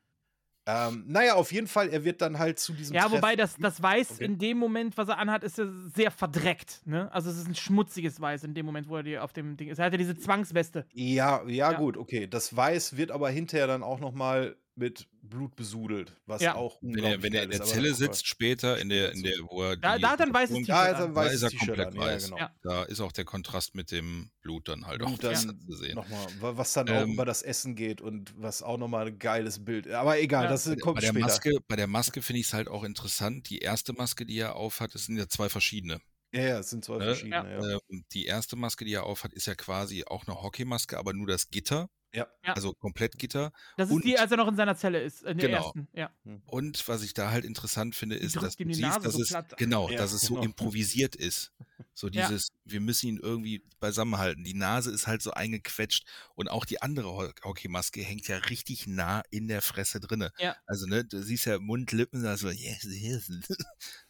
Ähm, 0.68 1.04
naja, 1.06 1.36
auf 1.36 1.52
jeden 1.52 1.68
Fall, 1.68 1.90
er 1.90 2.04
wird 2.04 2.24
dann 2.24 2.40
halt 2.40 2.58
zu 2.58 2.74
diesem 2.74 2.96
Ja, 2.96 3.04
Treffen- 3.04 3.18
wobei 3.18 3.36
das, 3.36 3.56
das 3.58 3.84
Weiß 3.84 4.14
Okay. 4.14 4.26
in 4.26 4.40
dem 4.40 4.58
Moment, 4.58 4.98
was 4.98 5.10
er 5.10 5.20
anhat, 5.20 5.44
ist 5.44 5.60
ja 5.60 5.68
sehr 5.94 6.10
verdreckt. 6.10 6.82
Ne? 6.88 7.12
Also 7.14 7.30
es 7.30 7.38
ist 7.38 7.48
ein 7.48 7.54
schmutziges 7.54 8.20
Weiß 8.20 8.44
in 8.44 8.56
dem 8.56 8.66
Moment, 8.66 8.90
wo 8.90 8.98
er 8.98 9.04
die 9.04 9.20
auf 9.20 9.32
dem 9.32 9.58
Ding 9.58 9.70
ist. 9.70 9.78
Er 9.78 9.86
hat 9.86 9.92
ja 9.94 10.00
diese 10.00 10.18
Zwangsweste. 10.18 10.88
Ja, 10.92 11.44
ja, 11.44 11.72
Ja. 11.74 11.78
gut, 11.78 11.96
okay. 11.98 12.26
Das 12.26 12.56
Weiß 12.56 12.98
wird 12.98 13.12
aber 13.12 13.30
hinterher 13.30 13.68
dann 13.68 13.84
auch 13.84 14.00
noch 14.00 14.12
mal 14.14 14.56
mit 14.78 15.08
Blut 15.22 15.56
besudelt, 15.56 16.16
was 16.26 16.42
Ja. 16.42 16.56
auch 16.56 16.78
Wenn 16.82 17.04
er, 17.04 17.24
wenn 17.24 17.34
er 17.34 17.44
in 17.44 17.50
der 17.52 17.62
ist, 17.62 17.70
Zelle 17.70 17.94
sitzt, 17.94 18.28
später, 18.28 18.78
in 18.80 18.90
der, 18.90 19.12
in 19.14 19.24
der, 19.24 19.34
wo 19.50 19.64
er. 19.64 19.78
Da- 19.78 19.96
die- 19.96 20.02
da 20.02 20.14
er 20.16 20.34
weißes 20.34 20.56
die- 20.56 20.64
T-Shirt 20.66 20.70
Da 20.76 20.86
ist 20.88 20.96
an. 20.98 21.04
ein 21.10 21.14
Da 21.16 21.24
ist 21.28 21.42
er 21.44 21.50
komplett 21.52 21.88
an, 21.88 21.94
ja, 21.96 22.00
weiß. 22.02 22.26
genau. 22.26 22.38
Ja. 22.38 22.56
Da 22.62 22.84
ist 22.84 23.00
auch 23.00 23.12
der 23.12 23.26
Kontrast 23.26 23.74
mit 23.74 23.92
dem 23.92 24.30
Blut 24.42 24.68
dann 24.68 24.86
halt 24.86 25.02
auch 25.02 25.08
Und 25.08 25.24
dann 25.24 25.36
zu 25.36 25.76
sehen. 25.78 25.96
nochmal, 25.96 26.28
was 26.40 26.74
dann 26.74 26.90
auch 26.90 27.02
Ähm, 27.04 27.14
über 27.14 27.26
das 27.26 27.42
Essen 27.42 27.76
geht 27.76 28.02
und 28.02 28.34
was 28.38 28.62
auch 28.62 28.78
nochmal 28.78 29.08
ein 29.08 29.18
geiles 29.18 29.64
Bild. 29.64 29.88
Aber 29.90 30.20
egal, 30.20 30.44
Ja. 30.44 30.50
das 30.50 30.66
kommt 30.82 30.96
bei 30.96 31.02
der 31.02 31.08
später. 31.08 31.20
Maske, 31.26 31.52
bei 31.68 31.76
der 31.76 31.88
Maske 31.88 32.22
finde 32.22 32.42
ich 32.42 32.48
es 32.48 32.54
halt 32.54 32.68
auch 32.68 32.84
interessant. 32.84 33.50
Die 33.50 33.60
erste 33.60 33.94
Maske, 33.94 34.26
die 34.26 34.38
er 34.38 34.56
aufhat, 34.56 34.94
es 34.94 35.06
sind 35.06 35.18
ja 35.18 35.28
zwei 35.28 35.50
verschiedene. 35.50 36.02
Ja, 36.34 36.42
ja, 36.42 36.60
es 36.60 36.70
sind 36.70 36.84
zwei 36.84 36.98
Ne? 36.98 37.06
verschiedene. 37.06 37.34
Ja. 37.62 37.80
Ähm, 37.90 38.04
die 38.12 38.26
erste 38.26 38.58
Maske, 38.58 38.84
die 38.84 38.92
er 38.94 39.06
aufhat, 39.06 39.34
ist 39.34 39.48
ja 39.48 39.56
quasi 39.56 40.04
auch 40.06 40.28
eine 40.28 40.42
Hockeymaske, 40.42 40.98
aber 41.00 41.14
nur 41.14 41.28
das 41.28 41.50
Gitter. 41.50 41.90
Ja. 42.16 42.28
Ja. 42.46 42.54
Also 42.54 42.74
komplett 42.74 43.18
Gitter. 43.18 43.52
Das 43.78 43.90
ist 43.90 43.96
Und- 43.96 44.06
die, 44.06 44.18
als 44.18 44.32
er 44.32 44.38
noch 44.38 44.48
in 44.48 44.56
seiner 44.56 44.76
Zelle 44.76 45.02
ist. 45.02 45.24
In 45.24 45.38
der 45.38 45.50
Genau. 45.50 45.64
ersten. 45.66 45.88
Ja. 45.94 46.10
Und 46.48 46.88
was 46.88 47.04
ich 47.04 47.14
da 47.14 47.30
halt 47.32 47.44
interessant 47.46 47.96
finde, 47.96 48.16
ist, 48.16 48.36
dass 48.38 48.56
du 48.56 48.64
die 48.66 48.74
siehst, 48.74 49.04
dass 49.04 49.14
so 49.14 49.22
es 49.22 49.30
platt. 49.30 49.58
genau, 49.58 49.90
Ja, 49.90 49.98
dass 49.98 50.14
es 50.14 50.22
so 50.22 50.36
genau. 50.36 50.46
improvisiert 50.46 51.16
ist. 51.16 51.52
So 51.94 52.08
Ja. 52.08 52.28
dieses, 52.28 52.50
wir 52.64 52.80
müssen 52.80 53.08
ihn 53.08 53.18
irgendwie 53.22 53.64
beisammenhalten. 53.80 54.44
Die 54.44 54.54
Nase 54.54 54.92
ist 54.92 55.08
halt 55.08 55.22
so 55.22 55.32
eingequetscht 55.32 56.06
und 56.36 56.50
auch 56.50 56.66
die 56.66 56.82
andere 56.82 57.10
Ho- 57.12 57.32
Hockeymaske 57.44 58.02
hängt 58.02 58.28
ja 58.28 58.38
richtig 58.38 58.88
nah 58.88 59.22
in 59.30 59.48
der 59.48 59.62
Fresse 59.62 60.00
drinne. 60.00 60.32
Ja. 60.40 60.56
Also 60.66 60.86
ne, 60.88 61.04
du 61.04 61.22
siehst 61.22 61.46
ja 61.46 61.60
Mund, 61.60 61.92
Lippen, 61.92 62.26
also 62.26 62.50
yes, 62.50 62.84
yes. 62.90 63.32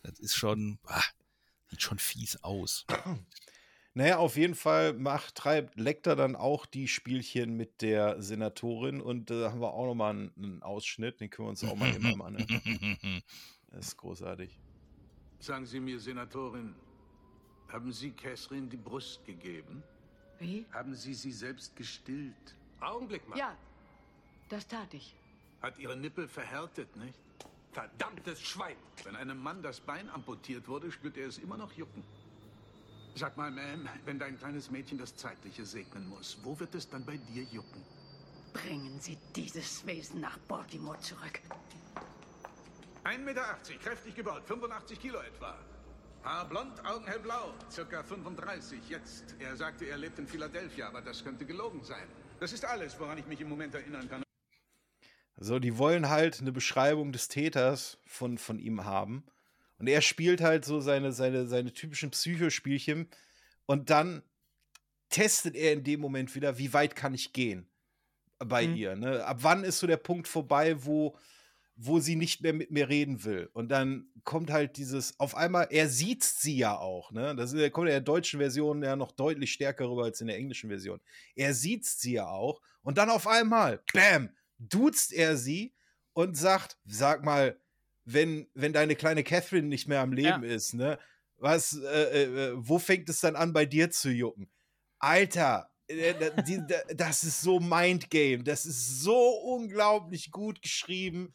Das 0.04 0.20
ist 0.20 0.36
schon, 0.36 0.78
ah, 0.86 1.02
sieht 1.70 1.82
schon 1.82 1.98
fies 2.00 2.38
aus. 2.44 2.86
Naja, 3.98 4.18
auf 4.18 4.36
jeden 4.36 4.56
Fall 4.56 4.92
macht, 4.92 5.36
treibt 5.36 5.80
Lecter 5.80 6.18
dann 6.18 6.36
auch 6.36 6.66
die 6.66 6.90
Spielchen 6.90 7.56
mit 7.56 7.82
der 7.82 8.22
Senatorin 8.22 9.00
und 9.00 9.30
da 9.30 9.52
haben 9.52 9.62
wir 9.62 9.74
auch 9.74 9.86
nochmal 9.86 10.12
einen, 10.12 10.32
einen 10.36 10.64
Ausschnitt, 10.64 11.22
den 11.22 11.30
können 11.30 11.46
wir 11.46 11.50
uns 11.52 11.64
auch 11.64 11.76
mal 11.76 11.96
eben 11.96 12.22
anhören. 12.22 13.24
Das 13.72 13.88
ist 13.88 13.98
großartig. 13.98 14.60
Sagen 15.40 15.66
Sie 15.66 15.80
mir, 15.80 15.98
Senatorin, 15.98 16.76
haben 17.70 17.92
Sie 17.94 18.12
Catherine 18.12 18.68
die 18.68 18.78
Brust 18.78 19.24
gegeben? 19.26 19.82
Wie? 20.40 20.66
Haben 20.74 20.94
Sie 20.94 21.14
sie 21.14 21.32
selbst 21.32 21.74
gestillt? 21.78 22.56
Augenblick 22.82 23.26
mal. 23.30 23.38
Ja, 23.38 23.58
das 24.50 24.68
tat 24.68 24.94
ich. 24.94 25.16
Hat 25.62 25.80
Ihre 25.80 25.96
Nippel 25.96 26.28
verhärtet, 26.28 26.94
nicht? 26.98 27.18
Verdammtes 27.72 28.42
Schwein. 28.42 28.76
Wenn 29.06 29.16
einem 29.16 29.42
Mann 29.42 29.62
das 29.64 29.80
Bein 29.80 30.10
amputiert 30.10 30.68
wurde, 30.68 30.92
spürt 30.92 31.16
er 31.16 31.28
es 31.28 31.38
immer 31.38 31.58
noch 31.58 31.72
jucken. 31.74 32.04
Sag 33.18 33.38
mal, 33.38 33.50
Ma'am, 33.50 33.88
wenn 34.04 34.20
dein 34.20 34.38
kleines 34.38 34.70
Mädchen 34.70 34.98
das 34.98 35.16
Zeitliche 35.16 35.66
segnen 35.66 36.06
muss, 36.10 36.38
wo 36.44 36.60
wird 36.60 36.76
es 36.76 36.90
dann 36.90 37.06
bei 37.06 37.16
dir 37.16 37.44
jucken? 37.44 37.82
Bringen 38.52 39.00
Sie 39.00 39.18
dieses 39.34 39.88
Wesen 39.88 40.20
nach 40.20 40.38
Baltimore 40.40 41.00
zurück. 41.00 41.40
1,80 43.06 43.18
Meter, 43.20 43.58
kräftig 43.82 44.16
gebaut, 44.16 44.44
85 44.46 45.00
Kilo 45.00 45.20
etwa. 45.22 45.58
Haar 46.24 46.50
blond, 46.50 46.86
Augen 46.86 47.06
hellblau, 47.06 47.54
circa 47.72 48.04
35 48.04 48.90
jetzt. 48.90 49.36
Er 49.40 49.56
sagte, 49.56 49.86
er 49.86 49.98
lebt 49.98 50.20
in 50.20 50.28
Philadelphia, 50.28 50.90
aber 50.90 51.02
das 51.02 51.24
könnte 51.24 51.46
gelogen 51.46 51.84
sein. 51.86 52.08
Das 52.42 52.52
ist 52.52 52.66
alles, 52.66 53.00
woran 53.00 53.18
ich 53.18 53.28
mich 53.28 53.40
im 53.40 53.48
Moment 53.48 53.76
erinnern 53.76 54.10
kann. 54.10 54.24
So, 55.38 55.60
die 55.60 55.78
wollen 55.78 56.10
halt 56.10 56.42
eine 56.42 56.52
Beschreibung 56.52 57.14
des 57.14 57.30
Täters 57.30 57.98
von, 58.06 58.38
von 58.38 58.60
ihm 58.60 58.84
haben. 58.84 59.24
Und 59.78 59.88
er 59.88 60.02
spielt 60.02 60.42
halt 60.42 60.66
so 60.66 60.80
seine, 60.80 61.12
seine, 61.12 61.48
seine 61.48 61.74
typischen 61.74 62.12
Psychospielchen. 62.12 63.10
Und 63.66 63.90
dann 63.90 64.24
testet 65.10 65.56
er 65.56 65.74
in 65.74 65.84
dem 65.84 66.00
Moment 66.00 66.36
wieder, 66.36 66.58
wie 66.58 66.74
weit 66.74 66.96
kann 66.96 67.14
ich 67.14 67.34
gehen 67.34 67.68
bei 68.40 68.68
Mhm. 68.68 68.76
ihr. 68.76 68.96
Ne? 68.96 69.24
Ab 69.26 69.38
wann 69.42 69.64
ist 69.64 69.80
so 69.80 69.88
der 69.88 69.98
Punkt 69.98 70.28
vorbei, 70.28 70.84
wo, 70.86 71.18
wo 71.76 72.00
sie 72.00 72.16
nicht 72.16 72.42
mehr 72.42 72.54
mit 72.54 72.72
mir 72.72 72.90
reden 72.90 73.24
will. 73.24 73.50
Und 73.54 73.70
dann 73.70 74.08
kommt 74.24 74.50
halt 74.52 74.78
dieses, 74.78 75.20
auf 75.20 75.36
einmal, 75.36 75.68
er 75.70 75.90
sieht 75.90 76.24
sie 76.24 76.58
ja 76.58 76.78
auch. 76.78 77.12
Ne? 77.12 77.36
Das 77.36 77.54
ist, 77.54 77.72
kommt 77.72 77.88
in 77.88 77.94
der 77.94 78.02
deutschen 78.02 78.40
Version 78.40 78.82
ja 78.84 78.96
noch 78.96 79.12
deutlich 79.12 79.52
stärker 79.54 79.90
rüber 79.90 80.06
als 80.06 80.22
in 80.22 80.28
der 80.28 80.38
englischen 80.38 80.70
Version. 80.70 81.02
Er 81.36 81.54
sieht 81.54 81.86
sie 81.86 82.14
ja 82.14 82.28
auch. 82.28 82.62
Und 82.82 82.98
dann 82.98 83.10
auf 83.10 83.28
einmal, 83.28 83.82
bam, 83.94 84.30
duzt 84.58 85.12
er 85.12 85.38
sie 85.38 85.74
und 86.14 86.38
sagt, 86.38 86.78
sag 86.86 87.26
mal, 87.26 87.60
wenn, 88.06 88.48
wenn 88.54 88.74
deine 88.74 88.96
kleine 88.96 89.24
Catherine 89.24 89.68
nicht 89.68 89.88
mehr 89.88 90.02
am 90.02 90.14
Leben 90.14 90.44
ist, 90.44 90.74
ne, 90.74 90.98
was, 91.38 91.78
äh, 91.78 92.24
äh, 92.24 92.54
wo 92.56 92.80
fängt 92.80 93.10
es 93.10 93.20
dann 93.20 93.36
an, 93.36 93.52
bei 93.52 93.66
dir 93.66 93.90
zu 93.92 94.10
jucken? 94.10 94.50
Alter, 95.00 95.70
äh, 95.88 96.32
die, 96.48 96.62
da- 96.68 96.94
das 96.94 97.24
ist 97.24 97.42
so 97.42 97.60
Mindgame, 97.60 98.44
das 98.44 98.66
ist 98.66 99.02
so 99.02 99.30
unglaublich 99.42 100.32
gut 100.32 100.62
geschrieben. 100.62 101.34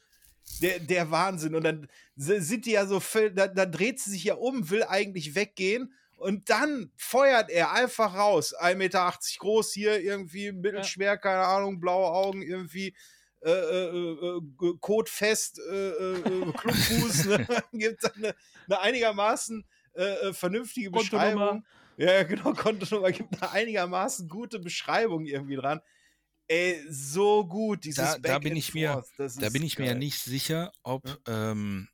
Der, 0.62 0.80
der 0.80 1.10
Wahnsinn. 1.12 1.54
Und 1.54 1.62
dann 1.64 1.86
si- 2.16 2.40
sind 2.40 2.66
die 2.66 2.72
ja 2.72 2.84
so, 2.86 3.00
dann, 3.34 3.54
dann 3.54 3.70
dreht 3.70 4.00
sie 4.00 4.10
sich 4.10 4.24
ja 4.24 4.34
um, 4.34 4.68
will 4.70 4.82
eigentlich 4.82 5.34
weggehen. 5.36 5.92
Und 6.16 6.50
dann 6.50 6.90
feuert 6.96 7.50
er 7.50 7.72
einfach 7.72 8.14
raus. 8.14 8.54
1,80 8.58 8.74
Meter 8.74 9.14
groß 9.38 9.72
hier, 9.72 10.00
irgendwie 10.00 10.50
mittelschwer, 10.52 11.18
keine 11.18 11.44
Ahnung, 11.44 11.78
blaue 11.78 12.10
Augen, 12.10 12.42
irgendwie 12.42 12.96
äh, 13.42 13.50
äh, 13.50 14.36
äh, 14.36 14.40
kotfest, 14.80 15.58
äh, 15.58 15.88
äh, 15.90 16.18
äh, 16.20 16.52
Clubfuß. 16.52 17.24
ne? 17.26 17.46
Gibt 17.72 18.04
dann 18.04 18.12
eine, 18.16 18.34
eine 18.66 18.80
einigermaßen 18.80 19.64
vernünftige. 20.32 20.90
Beschreibung. 20.90 21.64
Ja, 21.96 22.12
ja, 22.12 22.22
genau, 22.24 22.52
Kontonummer. 22.54 23.12
Gibt 23.12 23.42
eine 23.42 23.50
einigermaßen 23.50 24.28
gute 24.28 24.58
Beschreibung 24.58 25.26
irgendwie 25.26 25.56
dran. 25.56 25.80
Ey, 26.48 26.82
so 26.88 27.46
gut, 27.46 27.84
dieses 27.84 28.04
Da, 28.04 28.18
da 28.18 28.18
Back 28.34 28.42
bin 28.44 28.52
and 28.52 28.58
ich 28.58 28.74
mir, 28.74 29.04
da 29.18 29.50
bin 29.50 29.62
ich 29.62 29.78
mir 29.78 29.84
ja 29.86 29.90
geil. 29.92 29.98
nicht 29.98 30.18
sicher, 30.20 30.72
ob, 30.82 31.04
ähm, 31.28 31.88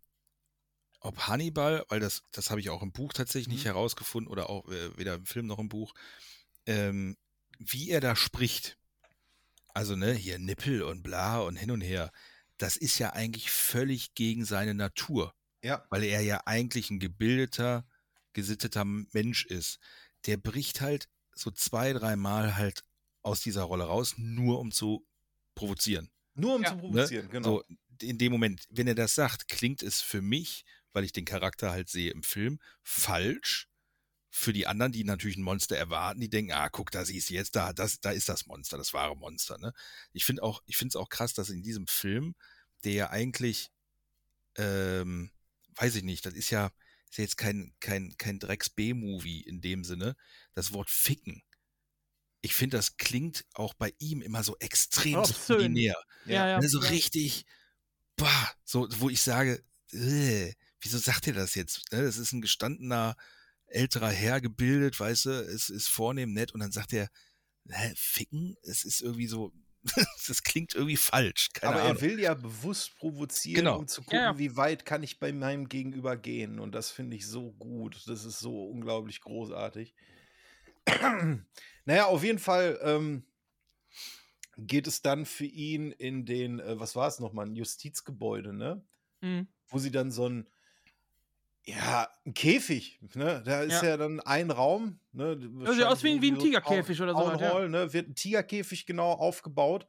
ob 1.01 1.19
Hannibal, 1.27 1.85
weil 1.89 2.01
das, 2.01 2.23
das 2.33 2.51
habe 2.51 2.61
ich 2.61 2.71
auch 2.71 2.83
im 2.83 2.93
Buch 2.93 3.13
tatsächlich 3.13 3.49
nicht 3.49 3.65
Mhm. 3.65 3.69
herausgefunden 3.69 4.31
oder 4.33 4.49
auch 4.49 4.67
äh, 4.69 4.97
weder 4.97 5.15
im 5.15 5.27
Film 5.27 5.47
noch 5.47 5.59
im 5.59 5.69
Buch, 5.69 5.95
ähm, 6.67 7.17
wie 7.59 7.91
er 7.91 8.01
da 8.01 8.17
spricht. 8.17 8.79
Also, 9.77 9.95
ne, 9.95 10.15
hier 10.15 10.39
Nippel 10.39 10.83
und 10.83 11.03
bla 11.03 11.41
und 11.41 11.57
hin 11.57 11.71
und 11.71 11.83
her. 11.83 12.11
Das 12.57 12.79
ist 12.79 12.99
ja 12.99 13.13
eigentlich 13.13 13.51
völlig 13.51 14.15
gegen 14.15 14.47
seine 14.47 14.73
Natur. 14.73 15.35
Ja. 15.63 15.85
Weil 15.91 16.05
er 16.05 16.23
ja 16.23 16.41
eigentlich 16.47 16.89
ein 16.91 16.99
gebildeter, 16.99 17.87
gesitteter 18.33 18.87
Mensch 18.87 19.45
ist. 19.45 19.79
Der 20.25 20.39
bricht 20.39 20.81
halt 20.81 21.09
so 21.35 21.51
zwei, 21.51 21.93
dreimal 21.93 22.57
halt 22.57 22.85
aus 23.23 23.41
dieser 23.41 23.65
Rolle 23.65 23.85
raus, 23.85 24.15
nur 24.17 24.61
um 24.61 24.73
zu 24.73 25.07
provozieren. 25.55 26.11
Nur 26.33 26.55
um 26.55 26.63
Ja. 26.63 26.71
zu 26.71 26.79
provozieren, 26.79 27.27
Ne? 27.27 27.33
genau. 27.33 27.49
So, 27.59 27.65
in 28.01 28.17
dem 28.17 28.33
Moment, 28.33 28.65
wenn 28.71 28.87
er 28.89 28.95
das 28.95 29.15
sagt, 29.15 29.49
klingt 29.49 29.83
es 29.83 30.01
für 30.01 30.23
mich, 30.23 30.65
weil 30.95 31.05
ich 31.05 31.13
den 31.13 31.27
Charakter 31.27 31.71
halt 31.71 31.91
sehe 31.91 32.11
im 32.13 32.23
Film, 32.23 32.61
falsch. 32.83 33.69
Für 34.39 34.53
die 34.53 34.67
anderen, 34.67 34.93
die 34.93 35.03
natürlich 35.03 35.39
ein 35.39 35.43
Monster 35.43 35.79
erwarten, 35.79 36.21
die 36.21 36.29
denken, 36.29 36.53
ah, 36.53 36.69
guck, 36.69 36.91
da 36.91 37.07
siehst 37.07 37.31
du 37.31 37.35
jetzt, 37.35 37.57
da, 37.57 37.73
das, 37.73 38.01
da 38.01 38.11
ist 38.11 38.29
das 38.29 38.45
Monster, 38.45 38.77
das 38.77 38.93
wahre 38.93 39.17
Monster. 39.17 39.57
Ne? 39.57 39.73
Ich 40.13 40.27
finde 40.27 40.43
auch, 40.43 40.63
ich 40.67 40.77
finde 40.77 40.91
es 40.91 40.97
auch 40.97 41.09
krass, 41.09 41.33
dass 41.33 41.49
in 41.49 41.63
diesem 41.63 41.87
Film, 41.87 42.35
der 42.85 42.93
ja 42.93 43.11
eigentlich, 43.11 43.71
ähm, 44.57 45.31
weiß 45.77 45.95
ich 45.95 46.03
nicht, 46.03 46.27
das 46.27 46.35
ist 46.35 46.51
ja, 46.51 46.67
ist 47.09 47.17
ja 47.17 47.25
jetzt 47.25 47.39
kein, 47.39 47.73
kein, 47.81 48.15
kein 48.19 48.39
Drecks-B-Movie 48.39 49.41
in 49.41 49.63
dem 49.63 49.85
Sinne, 49.85 50.17
das 50.53 50.75
Wort 50.75 50.91
ficken. 50.91 51.43
Ich 52.43 52.53
finde, 52.53 52.77
das 52.77 52.99
klingt 52.99 53.47
auch 53.55 53.73
bei 53.73 53.95
ihm 53.99 54.21
immer 54.21 54.45
so 54.45 54.55
extrem 54.61 55.23
binär. 55.49 55.97
Ja, 56.27 56.47
ja. 56.47 56.61
Ne, 56.61 56.69
so 56.69 56.83
ja. 56.83 56.91
richtig, 56.91 57.47
bah, 58.17 58.51
so, 58.67 58.87
wo 58.99 59.09
ich 59.09 59.23
sage, 59.23 59.65
äh, 59.93 60.53
wieso 60.83 60.99
sagt 60.99 61.27
ihr 61.27 61.33
das 61.33 61.55
jetzt? 61.55 61.91
Ne, 61.91 62.03
das 62.03 62.19
ist 62.19 62.33
ein 62.33 62.43
gestandener, 62.43 63.17
älterer 63.67 64.11
Herr 64.11 64.41
gebildet, 64.41 64.99
weißt 64.99 65.27
du, 65.27 65.31
es 65.31 65.69
ist 65.69 65.89
vornehm 65.89 66.33
nett 66.33 66.53
und 66.53 66.61
dann 66.61 66.73
sagt 66.73 66.93
er, 66.93 67.09
hä, 67.69 67.93
ficken? 67.97 68.57
Es 68.63 68.85
ist 68.85 69.01
irgendwie 69.01 69.27
so, 69.27 69.53
das 70.29 70.43
klingt 70.43 70.75
irgendwie 70.75 70.97
falsch. 70.97 71.51
Keine 71.53 71.73
Aber 71.75 71.83
Ahnung. 71.83 71.97
er 71.97 72.01
will 72.03 72.21
ja 72.21 72.35
bewusst 72.35 72.97
provozieren, 72.97 73.65
Genau. 73.65 73.79
um 73.79 73.87
zu 73.89 74.03
gucken, 74.03 74.19
Ja, 74.19 74.39
wie 74.39 74.57
weit 74.57 74.85
kann 74.85 75.03
ich 75.03 75.19
bei 75.19 75.33
meinem 75.33 75.69
Gegenüber 75.69 76.17
gehen. 76.17 76.59
Und 76.59 76.75
das 76.75 76.91
finde 76.91 77.17
ich 77.17 77.27
so 77.27 77.53
gut. 77.53 78.03
Das 78.07 78.25
ist 78.25 78.39
so 78.39 78.67
unglaublich 78.67 79.21
großartig. 79.21 79.95
naja, 81.85 82.07
auf 82.07 82.23
jeden 82.23 82.39
Fall 82.39 82.79
ähm, 82.83 83.25
geht 84.57 84.87
es 84.87 85.03
dann 85.03 85.27
für 85.27 85.45
ihn 85.45 85.93
in 85.93 86.25
den, 86.25 86.61
äh, 86.61 86.79
was 86.79 86.97
war 86.97 87.09
es 87.09 87.19
nochmal, 87.21 87.47
ein 87.47 87.57
Justizgebäude, 87.57 88.53
ne? 88.53 88.85
Mhm. 89.21 89.49
Wo 89.69 89.79
sie 89.79 89.91
dann 89.91 90.11
so 90.11 90.29
ein, 90.29 90.49
ja, 91.69 92.09
ein 92.25 92.35
Käfig, 92.35 93.01
ne? 93.15 93.43
Da 93.45 93.63
ist 93.63 93.83
ja, 93.83 93.91
Ja. 93.91 93.97
dann 93.97 94.21
ein 94.21 94.51
Raum, 94.51 95.01
ne? 95.13 95.37
Das 95.65 95.75
sieht 95.77 95.85
aus 95.85 96.03
wie 96.05 96.13
ein- 96.13 96.23
wie 96.23 96.31
ein 96.31 96.39
Tigerkäfig 96.39 97.01
oder 97.03 97.13
so 97.13 97.19
Town 97.21 97.39
ja. 97.41 97.53
Hall, 97.53 97.69
ne? 97.69 97.93
Wird 97.93 98.09
ein 98.09 98.15
Tigerkäfig 98.15 98.87
genau 98.87 99.11
aufgebaut 99.13 99.87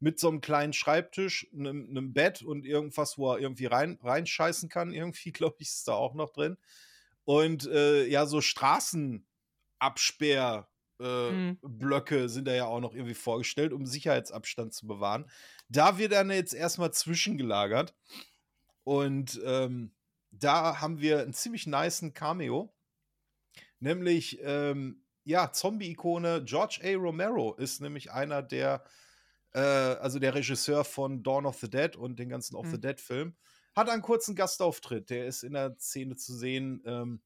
mit 0.00 0.18
so 0.18 0.28
einem 0.28 0.40
kleinen 0.40 0.72
Schreibtisch, 0.72 1.46
einem, 1.52 1.88
einem 1.90 2.12
Bett 2.12 2.42
und 2.42 2.64
irgendwas, 2.66 3.16
wo 3.18 3.32
er 3.32 3.38
irgendwie 3.38 3.66
rein, 3.66 3.98
reinscheißen 4.02 4.68
kann. 4.68 4.92
Irgendwie, 4.92 5.30
glaube 5.32 5.56
ich, 5.60 5.68
ist 5.68 5.86
da 5.86 5.92
auch 5.92 6.14
noch 6.14 6.30
drin. 6.30 6.56
Und 7.24 7.66
äh, 7.68 8.06
ja, 8.06 8.26
so 8.26 8.40
Straßenabsperr. 8.40 10.68
Äh, 11.00 11.30
Mhm. 11.30 11.58
Blöcke 11.62 12.28
sind 12.28 12.46
da 12.46 12.54
ja 12.54 12.66
auch 12.66 12.80
noch 12.80 12.94
irgendwie 12.94 13.14
vorgestellt, 13.14 13.72
um 13.72 13.86
Sicherheitsabstand 13.86 14.74
zu 14.74 14.86
bewahren. 14.86 15.30
Da 15.70 15.96
wird 15.96 16.12
dann 16.12 16.30
jetzt 16.30 16.52
erstmal 16.52 16.92
zwischengelagert. 16.92 17.94
Und 18.84 19.40
ähm, 19.44 19.92
da 20.30 20.80
haben 20.80 21.00
wir 21.00 21.20
einen 21.22 21.32
ziemlich 21.32 21.66
nicen 21.66 22.12
Cameo. 22.14 22.72
Nämlich, 23.78 24.38
ähm, 24.42 25.04
ja, 25.24 25.52
Zombie-Ikone 25.52 26.44
George 26.44 26.80
A. 26.82 26.94
Romero 26.96 27.54
ist 27.54 27.80
nämlich 27.80 28.10
einer 28.10 28.42
der, 28.42 28.84
äh, 29.52 29.60
also 29.60 30.18
der 30.18 30.34
Regisseur 30.34 30.84
von 30.84 31.22
Dawn 31.22 31.46
of 31.46 31.58
the 31.60 31.68
Dead 31.70 31.96
und 31.96 32.18
den 32.18 32.28
ganzen 32.28 32.56
Of 32.56 32.66
the 32.66 32.76
Mhm. 32.76 32.80
Dead-Film. 32.82 33.36
Hat 33.74 33.88
einen 33.88 34.02
kurzen 34.02 34.34
Gastauftritt. 34.34 35.10
Der 35.10 35.26
ist 35.26 35.42
in 35.44 35.52
der 35.54 35.76
Szene 35.78 36.16
zu 36.16 36.36
sehen. 36.36 36.82
Ähm, 36.84 37.22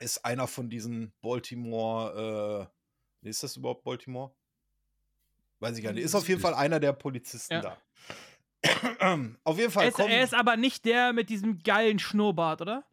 ist 0.00 0.24
einer 0.24 0.48
von 0.48 0.68
diesen 0.70 1.12
Baltimore, 1.20 2.70
äh, 3.22 3.28
ist 3.28 3.42
das 3.42 3.56
überhaupt 3.56 3.84
Baltimore? 3.84 4.34
Weiß 5.60 5.76
ich 5.78 5.84
gar 5.84 5.92
nicht. 5.92 6.02
Ist 6.04 6.14
auf 6.16 6.28
jeden 6.28 6.40
Fall 6.40 6.54
einer 6.54 6.80
der 6.80 6.92
Polizisten 6.92 7.54
Ja. 7.54 7.60
da. 7.60 7.78
auf 9.44 9.58
jeden 9.58 9.70
Fall 9.72 9.84
Er 9.84 9.88
ist, 9.90 9.98
er 9.98 10.24
ist 10.24 10.34
aber 10.34 10.56
nicht 10.56 10.84
der 10.84 11.12
mit 11.12 11.28
diesem 11.30 11.62
geilen 11.62 11.98
Schnurrbart, 11.98 12.60
oder? 12.62 12.84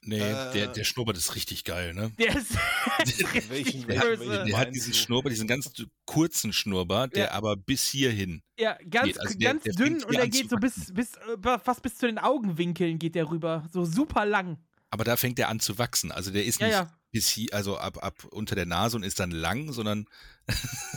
Nee, 0.00 0.20
Äh. 0.20 0.52
der, 0.52 0.66
der 0.68 0.84
Schnurrbart 0.84 1.16
ist 1.16 1.34
richtig 1.34 1.64
geil, 1.64 1.92
ne? 1.92 2.12
Der 2.18 2.36
ist, 2.36 2.54
Welchen- 2.98 3.50
richtig 3.50 3.88
welchen- 3.88 4.00
böse. 4.00 4.28
welchen- 4.30 4.46
Der 4.46 4.56
hat 4.58 4.74
diesen 4.74 4.92
du? 4.92 4.98
Schnurrbart, 4.98 5.32
diesen 5.32 5.48
ganz 5.48 5.70
kurzen 6.06 6.52
Schnurrbart, 6.52 7.14
der 7.16 7.26
Ja. 7.26 7.30
aber 7.32 7.56
bis 7.56 7.88
hierhin. 7.88 8.42
Ja, 8.58 8.78
ganz, 8.88 9.06
geht. 9.06 9.20
Also 9.20 9.38
der- 9.38 9.50
ganz 9.52 9.64
der 9.64 9.72
dünn 9.74 10.02
und 10.04 10.14
er 10.14 10.28
geht 10.28 10.48
so 10.50 10.56
bis, 10.56 10.92
bis, 10.94 11.14
äh, 11.16 11.58
fast 11.62 11.82
bis 11.82 11.96
zu 11.98 12.06
den 12.06 12.18
Augenwinkeln 12.18 12.98
geht 12.98 13.16
der 13.16 13.28
rüber. 13.28 13.66
So 13.72 13.84
super 13.84 14.24
lang. 14.24 14.58
Aber 14.90 15.04
da 15.04 15.16
fängt 15.16 15.38
er 15.38 15.48
an 15.48 15.60
zu 15.60 15.78
wachsen. 15.78 16.10
Also 16.12 16.30
der 16.30 16.44
ist 16.44 16.60
Ja, 16.60 16.66
nicht 16.66 16.76
ja. 16.76 16.92
bis 17.10 17.28
hier, 17.28 17.52
also 17.52 17.76
ab, 17.78 18.02
ab 18.02 18.24
unter 18.30 18.54
der 18.54 18.64
Nase 18.66 18.96
und 18.96 19.02
ist 19.02 19.20
dann 19.20 19.30
lang, 19.30 19.72
sondern 19.72 20.06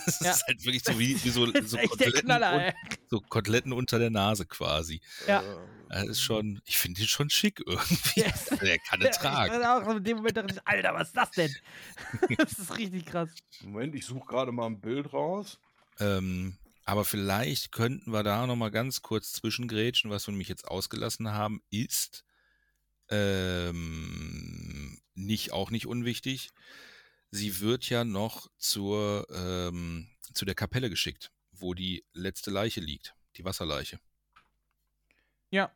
es 0.05 0.19
Ja. 0.21 0.31
ist 0.31 0.47
halt 0.47 0.63
wirklich 0.65 0.83
so 0.83 0.97
wie, 0.99 1.21
wie 1.23 1.29
so, 1.29 1.45
so, 1.63 1.77
Koteletten, 1.77 2.21
Knaller, 2.25 2.53
un- 2.53 2.59
ey. 2.61 2.73
so 3.09 3.19
Koteletten 3.19 3.73
unter 3.73 3.99
der 3.99 4.09
Nase 4.09 4.45
quasi. 4.45 5.01
Ja. 5.27 5.43
Das 5.89 6.07
ist 6.07 6.21
schon, 6.21 6.61
ich 6.63 6.77
finde 6.77 7.01
ihn 7.01 7.07
schon 7.09 7.29
schick 7.29 7.61
irgendwie. 7.65 8.21
Yes. 8.21 8.47
Also 8.51 8.65
der 8.65 8.79
kann 8.79 9.01
es 9.01 9.17
ich 9.17 9.21
tragen. 9.21 9.63
auch 9.65 9.93
in 9.95 10.03
dem 10.05 10.17
Moment 10.17 10.37
dachte 10.37 10.53
ich, 10.55 10.61
Alter, 10.67 10.93
was 10.93 11.09
ist 11.09 11.17
das 11.17 11.31
denn? 11.31 11.53
das 12.37 12.53
ist 12.59 12.77
richtig 12.77 13.05
krass. 13.07 13.29
Moment, 13.61 13.93
ich 13.95 14.05
suche 14.05 14.25
gerade 14.25 14.53
mal 14.53 14.67
ein 14.67 14.79
Bild 14.79 15.11
raus. 15.11 15.59
Ähm, 15.99 16.55
aber 16.85 17.03
vielleicht 17.03 17.73
könnten 17.73 18.11
wir 18.13 18.23
da 18.23 18.47
noch 18.47 18.55
mal 18.55 18.71
ganz 18.71 19.01
kurz 19.01 19.33
zwischengrätschen. 19.33 20.09
Was 20.11 20.27
wir 20.27 20.31
nämlich 20.31 20.47
jetzt 20.47 20.65
ausgelassen 20.65 21.29
haben, 21.33 21.61
ist 21.71 22.23
ähm, 23.11 24.99
nicht 25.13 25.51
auch 25.51 25.69
nicht 25.69 25.85
unwichtig. 25.85 26.49
Sie 27.29 27.59
wird 27.59 27.89
ja 27.89 28.03
noch 28.03 28.49
zur 28.57 29.27
ähm, 29.29 30.09
zu 30.33 30.45
der 30.45 30.55
Kapelle 30.55 30.89
geschickt, 30.89 31.31
wo 31.51 31.73
die 31.73 32.05
letzte 32.13 32.51
Leiche 32.51 32.81
liegt, 32.81 33.15
die 33.37 33.45
Wasserleiche. 33.45 33.99
Ja. 35.49 35.71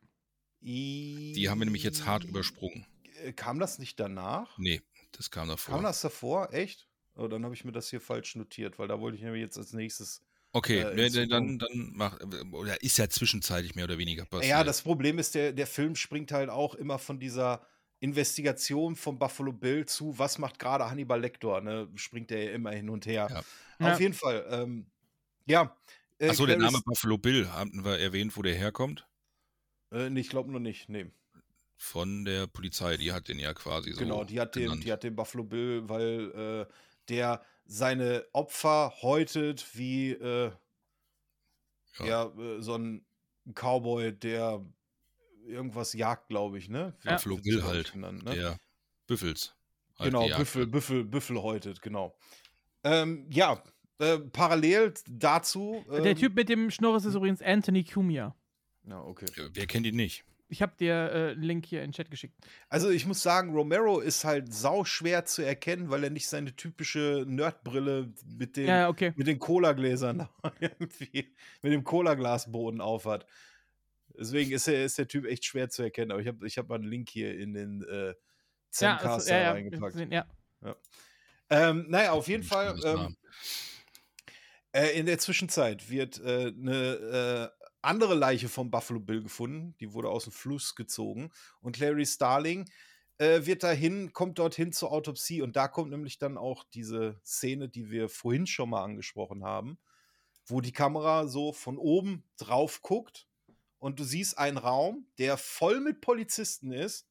Die 0.61 1.47
haben 1.47 1.59
wir 1.59 1.65
nämlich 1.65 1.83
jetzt 1.83 2.05
hart 2.05 2.23
übersprungen. 2.23 2.85
Äh, 3.23 3.33
Kam 3.33 3.59
das 3.59 3.77
nicht 3.77 3.99
danach? 3.99 4.57
Nee, 4.57 4.81
das 5.11 5.29
kam 5.29 5.47
davor. 5.47 5.75
Kam 5.75 5.83
das 5.83 6.01
davor? 6.01 6.53
Echt? 6.53 6.87
Oh, 7.15 7.27
dann 7.27 7.43
habe 7.45 7.53
ich 7.53 7.63
mir 7.63 7.71
das 7.71 7.89
hier 7.89 8.01
falsch 8.01 8.35
notiert, 8.35 8.79
weil 8.79 8.87
da 8.87 8.99
wollte 8.99 9.17
ich 9.17 9.23
nämlich 9.23 9.41
jetzt 9.41 9.57
als 9.57 9.73
nächstes. 9.73 10.21
Okay, 10.55 10.79
äh, 10.79 10.95
nee, 10.95 11.09
nee, 11.09 11.27
dann, 11.27 11.59
dann 11.59 11.91
mach, 11.93 12.17
oder 12.51 12.81
ist 12.81 12.97
ja 12.97 13.09
zwischenzeitlich 13.09 13.75
mehr 13.75 13.83
oder 13.83 13.97
weniger 13.97 14.23
passiert. 14.23 14.51
Ja, 14.51 14.63
das 14.63 14.81
Problem 14.81 15.19
ist, 15.19 15.35
der, 15.35 15.51
der 15.51 15.67
Film 15.67 15.97
springt 15.97 16.31
halt 16.31 16.49
auch 16.49 16.75
immer 16.75 16.97
von 16.97 17.19
dieser 17.19 17.67
Investigation 17.99 18.95
von 18.95 19.19
Buffalo 19.19 19.51
Bill 19.51 19.85
zu, 19.85 20.17
was 20.17 20.37
macht 20.37 20.57
gerade 20.57 20.89
Hannibal 20.89 21.19
Lecter, 21.19 21.59
ne? 21.59 21.89
Springt 21.95 22.29
der 22.29 22.45
ja 22.45 22.51
immer 22.51 22.71
hin 22.71 22.89
und 22.89 23.05
her. 23.05 23.27
Ja. 23.29 23.39
Auf 23.39 23.45
Ja. 23.79 23.99
jeden 23.99 24.13
Fall, 24.13 24.47
ähm, 24.49 24.85
ja. 25.45 25.75
Äh, 26.19 26.29
Achso, 26.29 26.45
der 26.45 26.57
Name 26.57 26.79
Buffalo 26.85 27.17
Bill, 27.17 27.51
haben 27.51 27.83
wir 27.83 27.99
erwähnt, 27.99 28.37
wo 28.37 28.41
der 28.41 28.55
herkommt? 28.55 29.05
Äh, 29.91 30.09
nee, 30.09 30.21
ich 30.21 30.29
glaube 30.29 30.51
nur 30.51 30.61
nicht, 30.61 30.87
nee. 30.87 31.07
Von 31.75 32.23
der 32.23 32.47
Polizei, 32.47 32.95
die 32.95 33.11
hat 33.11 33.27
den 33.27 33.39
ja 33.39 33.53
quasi 33.53 33.91
so. 33.91 33.99
Genau, 33.99 34.23
die 34.23 34.39
hat, 34.39 34.55
den, 34.55 34.63
genannt. 34.63 34.85
die 34.85 34.93
hat 34.93 35.03
den 35.03 35.17
Buffalo 35.17 35.43
Bill, 35.43 35.83
weil 35.89 36.65
äh, 36.69 36.73
der 37.09 37.43
seine 37.65 38.25
Opfer 38.33 38.93
häutet 39.01 39.75
wie 39.77 40.11
äh, 40.11 40.51
Ja. 41.99 42.05
ja. 42.05 42.25
äh, 42.25 42.61
so 42.61 42.75
ein 42.77 43.05
Cowboy, 43.53 44.11
der 44.13 44.65
irgendwas 45.45 45.93
jagt, 45.93 46.27
glaube 46.29 46.57
ich, 46.57 46.69
ne? 46.69 46.93
Wie- 47.01 47.09
Buffalo 47.09 47.37
Bill 47.37 47.63
halt, 47.63 47.93
genannt, 47.93 48.23
ne? 48.25 48.35
der 48.35 48.59
Büffels. 49.07 49.55
halt 49.99 50.09
Genau, 50.11 50.23
gejagt 50.23 50.39
Büffel. 50.39 50.67
Büffel, 50.67 51.03
Büffel 51.05 51.41
häutet, 51.41 51.81
genau. 51.81 52.17
Ähm, 52.83 53.27
ja, 53.31 53.63
äh, 53.99 54.17
parallel 54.19 54.93
dazu. 55.07 55.83
Ähm, 55.91 56.03
Der 56.03 56.15
Typ 56.15 56.35
mit 56.35 56.49
dem 56.49 56.69
Schnurres 56.71 57.05
ist 57.05 57.15
übrigens 57.15 57.41
Anthony 57.41 57.83
Cumia. 57.83 58.35
Ja, 58.87 59.01
okay. 59.01 59.25
Wer 59.53 59.65
kennt 59.67 59.85
ihn 59.87 59.95
nicht? 59.95 60.23
Ich 60.47 60.61
habe 60.61 60.73
dir 60.77 60.93
äh, 60.93 61.31
einen 61.31 61.41
Link 61.41 61.65
hier 61.65 61.81
in 61.81 61.87
den 61.89 61.93
Chat 61.93 62.11
geschickt. 62.11 62.35
Also 62.69 62.89
ich 62.89 63.05
muss 63.07 63.23
sagen, 63.23 63.53
Romero 63.53 63.99
ist 63.99 64.23
halt 64.25 64.53
sau 64.53 64.85
schwer 64.85 65.25
zu 65.25 65.41
erkennen, 65.41 65.89
weil 65.89 66.03
er 66.03 66.11
nicht 66.11 66.27
seine 66.27 66.55
typische 66.55 67.25
Nerdbrille 67.27 68.13
mit 68.37 68.55
den, 68.55 68.67
Ja, 68.67 68.77
ja, 68.77 68.89
okay. 68.89 69.13
mit 69.15 69.25
den 69.27 69.39
Cola-Gläsern 69.39 70.29
irgendwie, 70.59 71.33
mit 71.63 71.73
dem 71.73 71.83
Cola-Glasboden 71.83 72.79
aufhat. 72.79 73.25
Deswegen 74.17 74.51
ist, 74.51 74.67
er, 74.67 74.85
ist 74.85 74.97
der 74.97 75.07
Typ 75.07 75.25
echt 75.25 75.45
schwer 75.45 75.69
zu 75.69 75.81
erkennen. 75.81 76.11
Aber 76.11 76.21
ich 76.21 76.27
habe 76.27 76.45
ich 76.45 76.57
hab 76.57 76.69
mal 76.69 76.75
einen 76.75 76.85
Link 76.85 77.09
hier 77.09 77.37
in 77.37 77.53
den 77.53 77.83
äh, 77.83 78.07
Ja, 78.07 78.13
Zencaster 78.69 79.13
also, 79.13 79.31
ja, 79.31 79.39
ja, 79.39 79.51
reingepackt. 79.51 79.95
ja. 80.11 80.25
Ähm, 81.49 81.85
naja, 81.89 82.11
auf 82.11 82.27
jeden 82.27 82.43
Fall. 82.43 82.79
Ähm, 82.83 83.15
äh, 84.75 84.99
in 84.99 85.05
der 85.05 85.19
Zwischenzeit 85.19 85.89
wird 85.89 86.19
äh, 86.19 86.47
eine 86.47 87.51
äh, 87.53 87.54
andere 87.85 88.15
Leiche 88.15 88.49
von 88.49 88.71
Buffalo 88.71 88.99
Bill 88.99 89.23
gefunden. 89.23 89.75
Die 89.79 89.93
wurde 89.93 90.09
aus 90.09 90.23
dem 90.25 90.33
Fluss 90.33 90.75
gezogen. 90.75 91.31
Und 91.61 91.75
Clary 91.75 92.05
Starling 92.05 92.69
äh, 93.17 93.45
wird 93.45 93.63
dahin, 93.63 94.13
kommt 94.13 94.39
dorthin 94.39 94.73
zur 94.73 94.91
Autopsie. 94.91 95.41
Und 95.41 95.55
da 95.55 95.67
kommt 95.67 95.91
nämlich 95.91 96.17
dann 96.17 96.37
auch 96.37 96.63
diese 96.63 97.19
Szene, 97.23 97.69
die 97.69 97.89
wir 97.89 98.09
vorhin 98.09 98.47
schon 98.47 98.69
mal 98.69 98.83
angesprochen 98.83 99.43
haben, 99.43 99.77
wo 100.45 100.61
die 100.61 100.73
Kamera 100.73 101.27
so 101.27 101.53
von 101.53 101.77
oben 101.77 102.23
drauf 102.37 102.81
guckt. 102.81 103.27
Und 103.79 103.99
du 103.99 104.03
siehst 104.03 104.37
einen 104.37 104.57
Raum, 104.57 105.07
der 105.17 105.37
voll 105.37 105.79
mit 105.79 106.01
Polizisten 106.01 106.71
ist. 106.71 107.07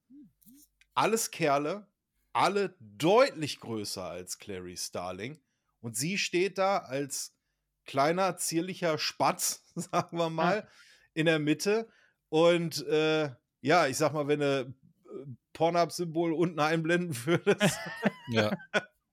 Alles 0.94 1.31
Kerle, 1.31 1.86
alle 2.33 2.77
deutlich 2.81 3.61
größer 3.61 4.05
als 4.05 4.39
Clary 4.39 4.77
Starling. 4.77 5.41
Und 5.81 5.97
sie 5.97 6.19
steht 6.19 6.59
da 6.59 6.78
als 6.78 7.33
kleiner, 7.84 8.36
zierlicher 8.36 8.98
Spatz, 8.98 9.64
sagen 9.74 10.18
wir 10.18 10.30
mal, 10.30 10.68
in 11.14 11.26
der 11.26 11.38
Mitte. 11.38 11.88
Und 12.28 12.86
äh, 12.86 13.30
ja, 13.60 13.86
ich 13.86 13.96
sag 13.96 14.12
mal, 14.12 14.28
wenn 14.28 14.40
du 14.40 14.60
äh, 14.60 14.72
Pornhub-Symbol 15.52 16.32
unten 16.32 16.60
einblenden 16.60 17.16
würdest. 17.26 17.78
Ja, 18.28 18.56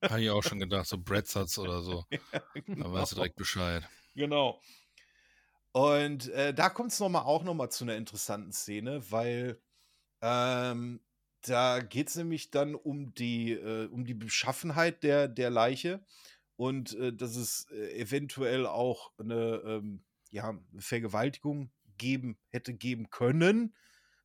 habe 0.02 0.22
ich 0.22 0.30
auch 0.30 0.42
schon 0.42 0.58
gedacht, 0.58 0.86
so 0.86 0.98
Breadsatz 0.98 1.58
oder 1.58 1.80
so. 1.80 2.04
genau. 2.66 2.88
Da 2.88 2.92
weißt 2.92 3.12
du 3.12 3.16
direkt 3.16 3.36
Bescheid. 3.36 3.88
Genau. 4.14 4.60
Und 5.72 6.28
äh, 6.30 6.52
da 6.52 6.68
kommt 6.68 6.92
es 6.92 7.00
noch 7.00 7.08
mal 7.08 7.22
auch 7.22 7.44
noch 7.44 7.54
mal 7.54 7.70
zu 7.70 7.84
einer 7.84 7.96
interessanten 7.96 8.52
Szene, 8.52 9.10
weil 9.10 9.60
ähm, 10.20 11.00
da 11.42 11.80
geht 11.80 12.08
es 12.08 12.16
nämlich 12.16 12.50
dann 12.50 12.74
um 12.74 13.14
die, 13.14 13.52
äh, 13.52 13.86
um 13.86 14.04
die 14.04 14.14
Beschaffenheit 14.14 15.02
der, 15.02 15.28
der 15.28 15.50
Leiche 15.50 16.04
und 16.56 16.94
äh, 16.94 17.12
dass 17.12 17.36
es 17.36 17.66
äh, 17.70 17.98
eventuell 17.98 18.66
auch 18.66 19.12
eine 19.18 19.62
ähm, 19.64 20.04
ja, 20.30 20.58
Vergewaltigung 20.78 21.70
geben 21.98 22.38
hätte 22.48 22.74
geben 22.74 23.10
können. 23.10 23.74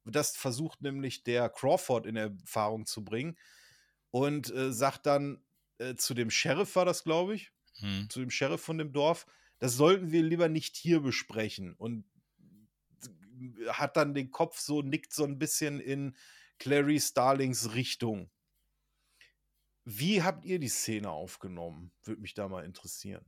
Das 0.05 0.37
versucht 0.37 0.81
nämlich 0.81 1.23
der 1.23 1.49
Crawford 1.49 2.05
in 2.05 2.15
Erfahrung 2.15 2.85
zu 2.85 3.03
bringen 3.03 3.37
und 4.11 4.49
äh, 4.53 4.71
sagt 4.71 5.05
dann, 5.05 5.43
äh, 5.79 5.95
zu 5.95 6.13
dem 6.13 6.29
Sheriff 6.29 6.75
war 6.75 6.85
das, 6.85 7.03
glaube 7.03 7.35
ich, 7.35 7.51
Hm. 7.79 8.09
zu 8.09 8.19
dem 8.19 8.31
Sheriff 8.31 8.61
von 8.61 8.77
dem 8.77 8.91
Dorf, 8.91 9.25
das 9.59 9.73
sollten 9.73 10.11
wir 10.11 10.23
lieber 10.23 10.49
nicht 10.49 10.75
hier 10.75 11.01
besprechen. 11.01 11.75
Und 11.75 12.05
hat 13.69 13.97
dann 13.97 14.13
den 14.13 14.31
Kopf 14.31 14.59
so, 14.59 14.81
nickt 14.81 15.13
so 15.13 15.23
ein 15.23 15.37
bisschen 15.37 15.79
in 15.79 16.15
Clary 16.59 16.99
Starlings 16.99 17.75
Richtung. 17.75 18.31
Wie 19.89 20.21
habt 20.21 20.43
ihr 20.43 20.59
die 20.59 20.67
Szene 20.67 21.09
aufgenommen? 21.09 21.91
Würde 22.03 22.19
mich 22.19 22.33
da 22.33 22.49
mal 22.49 22.65
interessieren. 22.65 23.23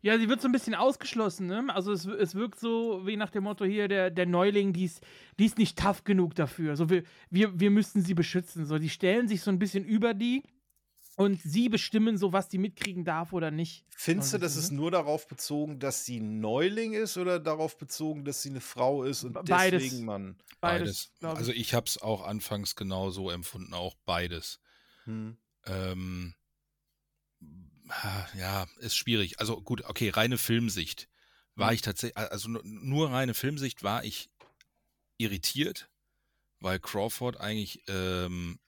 Ja, 0.00 0.18
sie 0.18 0.30
wird 0.30 0.40
so 0.40 0.48
ein 0.48 0.52
bisschen 0.52 0.74
ausgeschlossen, 0.74 1.46
ne? 1.46 1.66
Also 1.74 1.92
es, 1.92 2.06
es 2.06 2.34
wirkt 2.34 2.58
so 2.58 3.06
wie 3.06 3.18
nach 3.18 3.28
dem 3.28 3.44
Motto 3.44 3.66
hier, 3.66 3.86
der, 3.86 4.10
der 4.10 4.24
Neuling, 4.24 4.72
die 4.72 4.86
ist, 4.86 5.02
die 5.38 5.44
ist 5.44 5.58
nicht 5.58 5.78
tough 5.78 6.04
genug 6.04 6.34
dafür. 6.36 6.74
So, 6.74 6.88
wir, 6.88 7.02
wir, 7.28 7.60
wir 7.60 7.70
müssten 7.70 8.00
sie 8.00 8.14
beschützen. 8.14 8.64
So, 8.64 8.78
die 8.78 8.88
stellen 8.88 9.28
sich 9.28 9.42
so 9.42 9.50
ein 9.50 9.58
bisschen 9.58 9.84
über 9.84 10.14
die 10.14 10.42
und 11.16 11.38
sie 11.42 11.68
bestimmen 11.68 12.16
so, 12.16 12.32
was 12.32 12.48
die 12.48 12.56
mitkriegen 12.56 13.04
darf 13.04 13.34
oder 13.34 13.50
nicht. 13.50 13.84
Findest 13.90 14.32
du, 14.32 14.38
das 14.38 14.56
ist 14.56 14.62
bisschen, 14.62 14.76
nur 14.78 14.90
darauf 14.90 15.28
bezogen, 15.28 15.78
dass 15.80 16.06
sie 16.06 16.18
ein 16.20 16.40
Neuling 16.40 16.94
ist 16.94 17.18
oder 17.18 17.38
darauf 17.38 17.76
bezogen, 17.76 18.24
dass 18.24 18.40
sie 18.40 18.48
eine 18.48 18.62
Frau 18.62 19.02
ist 19.02 19.24
und 19.24 19.34
Beides. 19.34 19.82
deswegen 19.82 20.06
man. 20.06 20.38
Beides, 20.62 21.12
ich. 21.20 21.26
Also 21.26 21.52
ich 21.52 21.74
habe 21.74 21.84
es 21.84 22.00
auch 22.00 22.26
anfangs 22.26 22.74
genau 22.74 23.10
so 23.10 23.28
empfunden, 23.28 23.74
auch 23.74 23.96
beides. 24.06 24.60
Hm. 25.10 25.30
Ähm, 25.66 26.34
ja, 28.34 28.66
ist 28.78 28.96
schwierig. 28.96 29.40
Also 29.40 29.60
gut, 29.60 29.84
okay, 29.84 30.10
reine 30.10 30.38
Filmsicht 30.38 31.08
war 31.54 31.70
Mhm. 31.70 31.74
ich 31.74 31.82
tatsächlich, 31.82 32.16
also 32.16 32.48
nu- 32.48 32.60
nur 32.64 33.10
reine 33.10 33.34
Filmsicht 33.34 33.82
war 33.82 34.04
ich 34.04 34.30
irritiert, 35.18 35.90
weil 36.60 36.80
Crawford 36.80 37.38
eigentlich 37.38 37.82
ähm, 37.88 38.60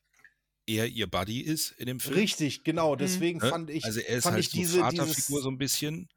eher 0.67 0.89
ihr 0.89 1.09
Buddy 1.09 1.41
ist 1.41 1.73
in 1.73 1.87
dem 1.87 2.01
Film. 2.01 2.17
Richtig, 2.17 2.65
genau. 2.65 2.97
Deswegen 2.97 3.41
Ne? 3.41 3.49
fand 3.51 3.71
ich, 3.71 3.85
also 3.85 4.01
er 4.01 4.19
ist 4.19 4.25
fand 4.25 4.37
halt 4.37 4.45
ich 4.45 4.51
so 4.51 4.59
diese, 4.59 4.79
Vaterfigur 4.79 5.41
dieses, 5.41 5.45
so 5.45 5.51
ein 5.51 5.59
bisschen. 5.59 6.09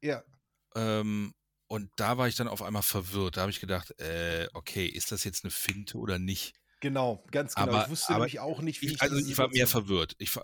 ja, 0.00 0.22
Ähm, 0.74 1.34
und 1.68 1.90
da 1.96 2.18
war 2.18 2.28
ich 2.28 2.34
dann 2.36 2.48
auf 2.48 2.62
einmal 2.62 2.82
verwirrt. 2.82 3.36
Da 3.36 3.42
habe 3.42 3.50
ich 3.50 3.60
gedacht, 3.60 3.98
äh, 4.00 4.48
okay, 4.52 4.86
ist 4.86 5.12
das 5.12 5.24
jetzt 5.24 5.44
eine 5.44 5.50
Finte 5.50 5.98
oder 5.98 6.18
nicht? 6.18 6.54
Genau, 6.82 7.24
ganz 7.30 7.54
genau. 7.54 7.68
Aber- 7.72 7.84
ich 7.84 7.90
wusste 7.90 8.10
aber 8.10 8.18
nämlich 8.24 8.40
auch 8.40 8.60
nicht, 8.60 8.82
wie 8.82 8.86
ich, 8.88 8.92
Ich, 8.96 9.00
also 9.02 9.16
ich 9.16 9.38
war 9.38 9.48
mehr 9.48 9.66
verwirrt. 9.66 10.14
Ich, 10.18 10.36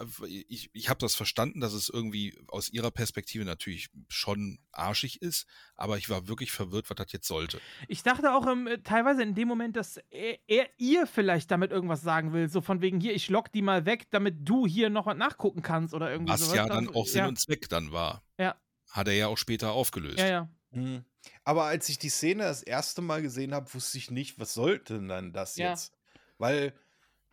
ich, 0.49 0.70
ich 0.73 0.89
habe 0.89 0.99
das 0.99 1.15
verstanden, 1.15 1.60
dass 1.60 1.75
es 1.75 1.91
irgendwie 1.91 2.39
aus 2.49 2.70
ihrer 2.70 2.91
Perspektive 2.91 3.44
natürlich 3.44 3.91
schon 4.08 4.58
arschig 4.73 5.20
ist, 5.20 5.47
aber 5.75 5.99
ich 5.99 6.08
war 6.08 6.26
wirklich 6.28 6.50
verwirrt, 6.50 6.89
was 6.89 6.97
das 6.97 7.12
jetzt 7.12 7.28
sollte. 7.28 7.60
Ich 7.89 8.02
dachte 8.02 8.33
auch 8.33 8.47
ähm, 8.47 8.68
teilweise 8.84 9.23
in 9.23 9.34
dem 9.34 9.49
Moment, 9.49 9.76
dass 9.76 9.99
er, 10.08 10.39
er 10.49 10.67
ihr 10.78 11.07
vielleicht 11.07 11.50
damit 11.50 11.70
irgendwas 11.73 12.00
sagen 12.00 12.33
will. 12.33 12.49
So 12.49 12.62
von 12.62 12.81
wegen 12.81 13.00
hier, 13.00 13.12
ich 13.15 13.28
lock 13.28 13.52
die 13.52 13.60
mal 13.60 13.84
weg, 13.84 14.07
damit 14.10 14.49
du 14.49 14.67
hier 14.67 14.89
noch 14.89 15.05
was 15.05 15.18
nachgucken 15.18 15.60
kannst 15.60 15.92
oder 15.92 16.10
irgendwie 16.10 16.33
Was 16.33 16.41
sowas. 16.41 16.57
ja 16.57 16.67
dann 16.67 16.89
auch 16.94 17.07
Sinn 17.07 17.18
ja, 17.18 17.28
und 17.28 17.39
Zweck 17.39 17.68
dann 17.68 17.92
war. 17.92 18.25
Ja. 18.39 18.57
Hat 18.91 19.08
er 19.08 19.15
ja 19.15 19.26
auch 19.26 19.36
später 19.36 19.73
aufgelöst. 19.73 20.18
Ja, 20.20 20.26
ja. 20.28 20.49
Mhm. 20.70 21.05
Aber 21.44 21.65
als 21.65 21.89
ich 21.89 21.99
die 21.99 22.08
Szene 22.10 22.44
das 22.44 22.62
erste 22.62 23.02
Mal 23.02 23.20
gesehen 23.23 23.52
habe, 23.52 23.73
wusste 23.75 23.99
ich 23.99 24.10
nicht, 24.10 24.39
was 24.39 24.55
sollte 24.55 24.94
denn 24.94 25.08
dann 25.08 25.33
das 25.33 25.57
Ja. 25.57 25.70
jetzt? 25.70 25.92
Weil 26.39 26.73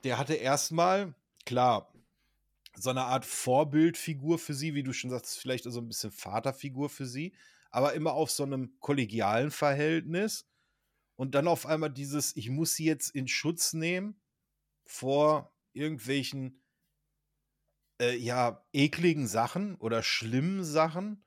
der 0.03 0.17
hatte 0.17 0.35
erstmal, 0.35 1.16
klar, 1.45 1.93
so 2.75 2.90
eine 2.90 3.03
Art 3.03 3.25
Vorbildfigur 3.25 4.38
für 4.38 4.53
sie, 4.53 4.75
wie 4.75 4.84
du 4.84 4.93
schon 4.93 5.09
sagst, 5.09 5.40
vielleicht 5.40 5.64
so 5.64 5.80
ein 5.80 5.88
bisschen 5.88 6.11
Vaterfigur 6.11 6.90
für 6.90 7.06
sie, 7.06 7.34
aber 7.72 7.93
immer 7.93 8.14
auf 8.14 8.32
so 8.32 8.43
einem 8.43 8.77
kollegialen 8.80 9.51
Verhältnis. 9.51 10.48
Und 11.16 11.35
dann 11.35 11.48
auf 11.48 11.66
einmal 11.66 11.92
dieses, 11.92 12.35
ich 12.35 12.50
muss 12.50 12.75
sie 12.75 12.85
jetzt 12.85 13.09
in 13.16 13.27
Schutz 13.27 13.74
nehmen 13.74 14.19
vor 14.84 15.53
irgendwelchen, 15.72 16.61
äh, 18.01 18.17
ja, 18.17 18.66
ekligen 18.74 19.27
Sachen 19.27 19.75
oder 19.75 20.03
schlimmen 20.03 20.64
Sachen 20.66 21.24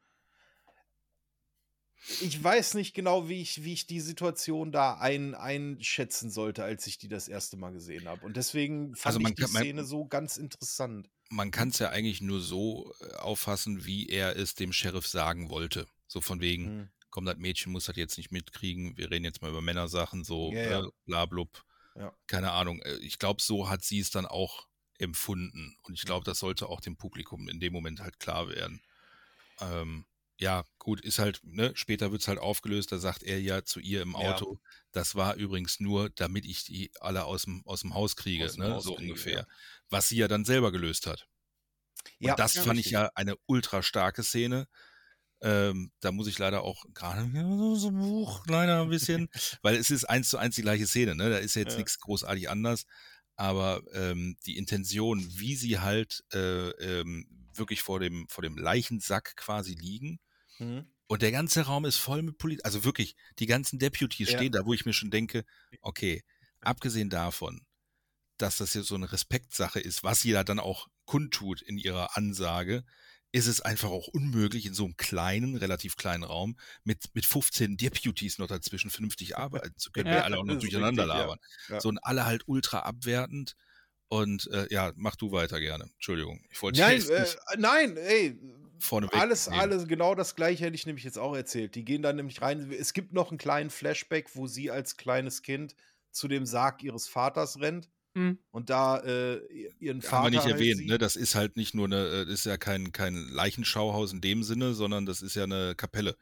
ich 2.20 2.42
weiß 2.42 2.74
nicht 2.74 2.94
genau, 2.94 3.28
wie 3.28 3.40
ich, 3.42 3.64
wie 3.64 3.72
ich 3.72 3.86
die 3.86 4.00
Situation 4.00 4.72
da 4.72 4.98
ein, 4.98 5.34
einschätzen 5.34 6.30
sollte, 6.30 6.64
als 6.64 6.86
ich 6.86 6.98
die 6.98 7.08
das 7.08 7.28
erste 7.28 7.56
Mal 7.56 7.72
gesehen 7.72 8.08
habe. 8.08 8.24
Und 8.24 8.36
deswegen 8.36 8.94
fand 8.94 9.06
Also 9.06 9.20
man 9.20 9.32
ich 9.32 9.36
die 9.36 9.42
kann- 9.42 9.52
man- 9.52 9.62
Szene 9.62 9.84
so 9.84 10.06
ganz 10.06 10.36
interessant. 10.36 11.10
Man 11.30 11.50
kann 11.50 11.68
es 11.68 11.78
ja 11.78 11.90
eigentlich 11.90 12.22
nur 12.22 12.40
so 12.40 12.94
äh, 13.00 13.14
auffassen, 13.16 13.84
wie 13.84 14.08
er 14.08 14.36
es 14.36 14.54
dem 14.54 14.72
Sheriff 14.72 15.06
sagen 15.06 15.50
wollte. 15.50 15.86
So 16.06 16.20
von 16.22 16.40
wegen, 16.40 16.64
Hm. 16.66 16.88
komm, 17.10 17.26
das 17.26 17.36
Mädchen 17.36 17.70
muss 17.72 17.84
das 17.84 17.96
jetzt 17.96 18.16
nicht 18.16 18.32
mitkriegen, 18.32 18.96
wir 18.96 19.10
reden 19.10 19.24
jetzt 19.26 19.42
mal 19.42 19.50
über 19.50 19.60
Männersachen, 19.60 20.24
so 20.24 20.50
Ja, 20.52 20.62
ja. 20.62 20.80
äh, 20.86 20.90
bla 21.04 21.26
blub. 21.26 21.64
Ja. 21.94 22.14
Keine 22.28 22.52
Ahnung. 22.52 22.80
Äh, 22.82 22.94
Ich 22.98 23.18
glaube, 23.18 23.42
so 23.42 23.68
hat 23.68 23.84
sie 23.84 23.98
es 23.98 24.10
dann 24.10 24.24
auch 24.24 24.68
empfunden. 24.98 25.76
Und 25.82 25.94
ich 25.94 26.02
glaube, 26.04 26.24
das 26.24 26.38
sollte 26.38 26.68
auch 26.68 26.80
dem 26.80 26.96
Publikum 26.96 27.48
in 27.48 27.60
dem 27.60 27.72
Moment 27.72 28.00
halt 28.00 28.18
klar 28.20 28.48
werden. 28.48 28.80
Ähm, 29.60 30.06
ja, 30.40 30.64
gut, 30.78 31.00
ist 31.00 31.18
halt, 31.18 31.40
ne, 31.44 31.72
später 31.74 32.12
wird 32.12 32.22
es 32.22 32.28
halt 32.28 32.38
aufgelöst, 32.38 32.92
da 32.92 32.98
sagt 32.98 33.22
er 33.22 33.40
ja 33.40 33.64
zu 33.64 33.80
ihr 33.80 34.02
im 34.02 34.14
Ja. 34.14 34.16
Auto, 34.16 34.60
das 34.92 35.14
war 35.16 35.34
übrigens 35.36 35.80
nur, 35.80 36.10
damit 36.10 36.44
ich 36.46 36.64
die 36.64 36.90
alle 37.00 37.24
aus 37.24 37.42
dem, 37.44 37.62
aus 37.66 37.80
dem 37.82 37.94
Haus 37.94 38.16
kriege, 38.16 38.56
dem 38.56 38.58
ne, 38.58 38.74
Haus 38.74 38.80
so 38.80 38.94
kriege, 38.94 38.98
ungefähr. 38.98 39.44
ja. 39.44 39.46
Was 39.90 40.08
sie 40.08 40.16
ja 40.18 40.28
dann 40.28 40.44
selber 40.44 40.72
gelöst 40.72 41.06
hat. 41.06 41.26
Ja, 42.18 42.34
Und 42.34 42.38
das 42.38 42.54
ja, 42.54 42.62
fand 42.64 42.80
ich 42.80 42.90
richtig. 42.90 42.92
ja 42.92 43.10
eine 43.14 43.36
ultra 43.46 43.82
starke 43.82 44.22
Szene. 44.24 44.66
Ähm, 45.42 45.92
da 46.00 46.12
muss 46.12 46.28
ich 46.28 46.38
leider 46.38 46.62
auch 46.62 46.84
gerade 46.94 47.22
so 47.76 47.88
ein 47.88 47.98
Buch 47.98 48.44
leider 48.48 48.82
ein 48.82 48.90
bisschen, 48.90 49.28
weil 49.62 49.76
es 49.76 49.90
ist 49.90 50.04
eins 50.04 50.30
zu 50.30 50.38
eins 50.38 50.56
die 50.56 50.62
gleiche 50.62 50.86
Szene, 50.86 51.14
ne? 51.14 51.30
Da 51.30 51.38
ist 51.38 51.54
jetzt 51.54 51.76
Ja. 51.76 51.78
nichts 51.78 52.00
großartig 52.00 52.50
anders, 52.50 52.86
aber 53.36 53.82
ähm, 53.92 54.36
die 54.46 54.56
Intention, 54.58 55.24
wie 55.38 55.56
sie 55.56 55.78
halt 55.80 56.24
äh, 56.32 56.70
ähm, 56.70 57.28
wirklich 57.54 57.82
vor 57.82 58.00
dem 58.00 58.28
vor 58.28 58.42
dem 58.42 58.56
Leichensack 58.58 59.36
quasi 59.36 59.74
liegen 59.74 60.18
Mhm. 60.58 60.86
und 61.06 61.22
der 61.22 61.32
ganze 61.32 61.62
Raum 61.62 61.84
ist 61.84 61.96
voll 61.98 62.22
mit 62.22 62.38
Polizei, 62.38 62.64
also 62.64 62.84
wirklich 62.84 63.16
die 63.38 63.46
ganzen 63.46 63.78
Deputies 63.78 64.30
Ja. 64.30 64.38
stehen 64.38 64.52
da, 64.52 64.64
wo 64.66 64.74
ich 64.74 64.84
mir 64.86 64.92
schon 64.92 65.10
denke, 65.10 65.44
okay, 65.80 66.22
abgesehen 66.60 67.10
davon, 67.10 67.66
dass 68.38 68.56
das 68.58 68.74
jetzt 68.74 68.88
so 68.88 68.94
eine 68.96 69.10
Respektsache 69.12 69.80
ist, 69.80 70.04
was 70.04 70.22
da 70.22 70.44
dann 70.44 70.60
auch 70.60 70.88
kundtut 71.06 71.62
in 71.62 71.78
ihrer 71.78 72.16
Ansage, 72.16 72.84
ist 73.32 73.46
es 73.46 73.60
einfach 73.60 73.90
auch 73.90 74.08
unmöglich, 74.08 74.66
in 74.66 74.74
so 74.74 74.84
einem 74.84 74.96
kleinen, 74.96 75.56
relativ 75.56 75.96
kleinen 75.96 76.24
Raum 76.24 76.56
mit, 76.84 77.14
mit 77.14 77.26
15 77.26 77.76
Deputies 77.76 78.38
noch 78.38 78.46
dazwischen 78.46 78.90
vernünftig 78.90 79.36
arbeiten 79.38 79.76
zu 79.76 79.90
können, 79.90 80.08
Ja, 80.08 80.16
weil 80.16 80.22
alle 80.22 80.38
auch 80.38 80.44
noch 80.44 80.58
durcheinander 80.58 81.04
richtig, 81.04 81.18
ja. 81.18 81.18
labern. 81.22 81.38
Ja. 81.68 81.80
So 81.80 81.88
und 81.90 81.98
alle 81.98 82.26
halt 82.26 82.44
ultra 82.46 82.80
abwertend. 82.80 83.54
Und 84.08 84.48
äh, 84.52 84.66
ja, 84.70 84.92
mach 84.96 85.16
du 85.16 85.32
weiter 85.32 85.60
gerne. 85.60 85.84
Entschuldigung. 85.94 86.40
Ich 86.50 86.62
wollte 86.62 86.80
Nein, 86.80 87.02
äh, 87.10 87.20
nicht 87.20 87.38
nein, 87.58 87.96
ey. 87.96 88.38
vorneweg 88.78 89.14
Alles, 89.18 89.48
nehmen. 89.48 89.60
alles, 89.60 89.86
genau 89.86 90.14
das 90.14 90.34
gleiche 90.34 90.64
hätte 90.64 90.74
ich 90.74 90.86
nämlich 90.86 91.04
jetzt 91.04 91.18
auch 91.18 91.34
erzählt. 91.36 91.74
Die 91.74 91.84
gehen 91.84 92.02
da 92.02 92.12
nämlich 92.12 92.40
rein. 92.40 92.72
Es 92.72 92.92
gibt 92.94 93.12
noch 93.12 93.30
einen 93.30 93.38
kleinen 93.38 93.70
Flashback, 93.70 94.34
wo 94.34 94.46
sie 94.46 94.70
als 94.70 94.96
kleines 94.96 95.42
Kind 95.42 95.74
zu 96.10 96.26
dem 96.26 96.46
Sarg 96.46 96.82
ihres 96.82 97.06
Vaters 97.06 97.60
rennt 97.60 97.88
Mhm. 98.18 98.38
und 98.50 98.68
da 98.68 98.98
äh, 98.98 99.40
ihren 99.78 100.02
Vater. 100.02 100.16
Haben 100.16 100.24
wir 100.24 100.30
nicht 100.30 100.42
halt 100.42 100.54
erwähnt, 100.54 100.86
ne? 100.86 100.98
Das 100.98 101.14
ist 101.14 101.36
halt 101.36 101.56
nicht 101.56 101.74
nur 101.74 101.86
eine, 101.86 102.04
äh, 102.08 102.24
das 102.24 102.34
ist 102.40 102.46
ja 102.46 102.56
kein, 102.56 102.90
kein 102.90 103.14
Leichenschauhaus 103.14 104.12
in 104.12 104.20
dem 104.20 104.42
Sinne, 104.42 104.74
sondern 104.74 105.06
das 105.06 105.22
ist 105.22 105.36
ja 105.36 105.44
eine 105.44 105.74
Kapelle. 105.76 106.16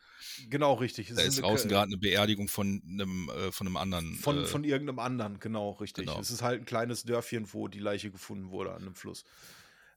Genau, 0.50 0.74
richtig. 0.74 1.10
Es 1.10 1.16
Da 1.16 1.22
ist 1.22 1.40
draußen 1.40 1.70
gerade 1.70 1.86
eine 1.86 1.96
Beerdigung 1.96 2.48
von 2.48 2.82
einem, 2.86 3.30
äh, 3.30 3.50
von 3.50 3.66
einem 3.66 3.78
anderen. 3.78 4.14
Von, 4.16 4.42
äh, 4.42 4.46
von 4.46 4.64
irgendeinem 4.64 4.98
anderen, 4.98 5.40
genau, 5.40 5.70
richtig. 5.72 6.06
Genau. 6.06 6.20
Es 6.20 6.30
ist 6.30 6.42
halt 6.42 6.60
ein 6.60 6.66
kleines 6.66 7.04
Dörfchen, 7.04 7.52
wo 7.54 7.66
die 7.68 7.78
Leiche 7.80 8.10
gefunden 8.10 8.50
wurde 8.50 8.72
an 8.72 8.82
einem 8.82 8.94
Fluss. 8.94 9.24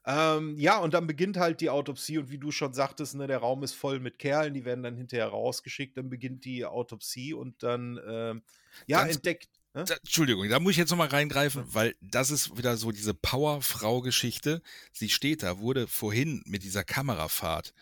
Ähm, 0.06 0.58
ja, 0.58 0.80
und 0.80 0.94
dann 0.94 1.06
beginnt 1.06 1.36
halt 1.36 1.60
die 1.60 1.70
Autopsie 1.70 2.18
und 2.18 2.32
wie 2.32 2.38
du 2.38 2.52
schon 2.52 2.74
sagtest, 2.74 3.16
ne, 3.16 3.28
der 3.28 3.40
Raum 3.40 3.62
ist 3.64 3.74
voll 3.74 4.00
mit 4.00 4.18
Kerlen, 4.18 4.54
die 4.54 4.64
werden 4.64 4.82
dann 4.82 4.96
hinterher 4.96 5.28
rausgeschickt, 5.28 5.98
dann 5.98 6.10
beginnt 6.10 6.46
die 6.46 6.66
Autopsie 6.66 7.34
und 7.34 7.62
dann, 7.62 8.00
ähm, 8.08 8.42
ja, 8.88 9.02
Ganz- 9.02 9.18
entdeckt. 9.18 9.50
Ne? 9.74 9.86
Da, 9.86 9.96
Entschuldigung, 9.96 10.50
da 10.50 10.60
muss 10.60 10.72
ich 10.72 10.78
jetzt 10.78 10.90
nochmal 10.90 11.10
reingreifen, 11.10 11.64
weil 11.74 11.96
das 12.02 12.32
ist 12.32 12.58
wieder 12.58 12.76
so 12.78 12.92
diese 12.92 13.14
Powerfrau-Geschichte. 13.14 14.62
Sie 14.92 15.10
steht 15.10 15.44
da, 15.44 15.60
wurde 15.60 15.88
vorhin 15.88 16.42
mit 16.46 16.64
dieser 16.64 16.84
Kamerafahrt, 16.84 17.74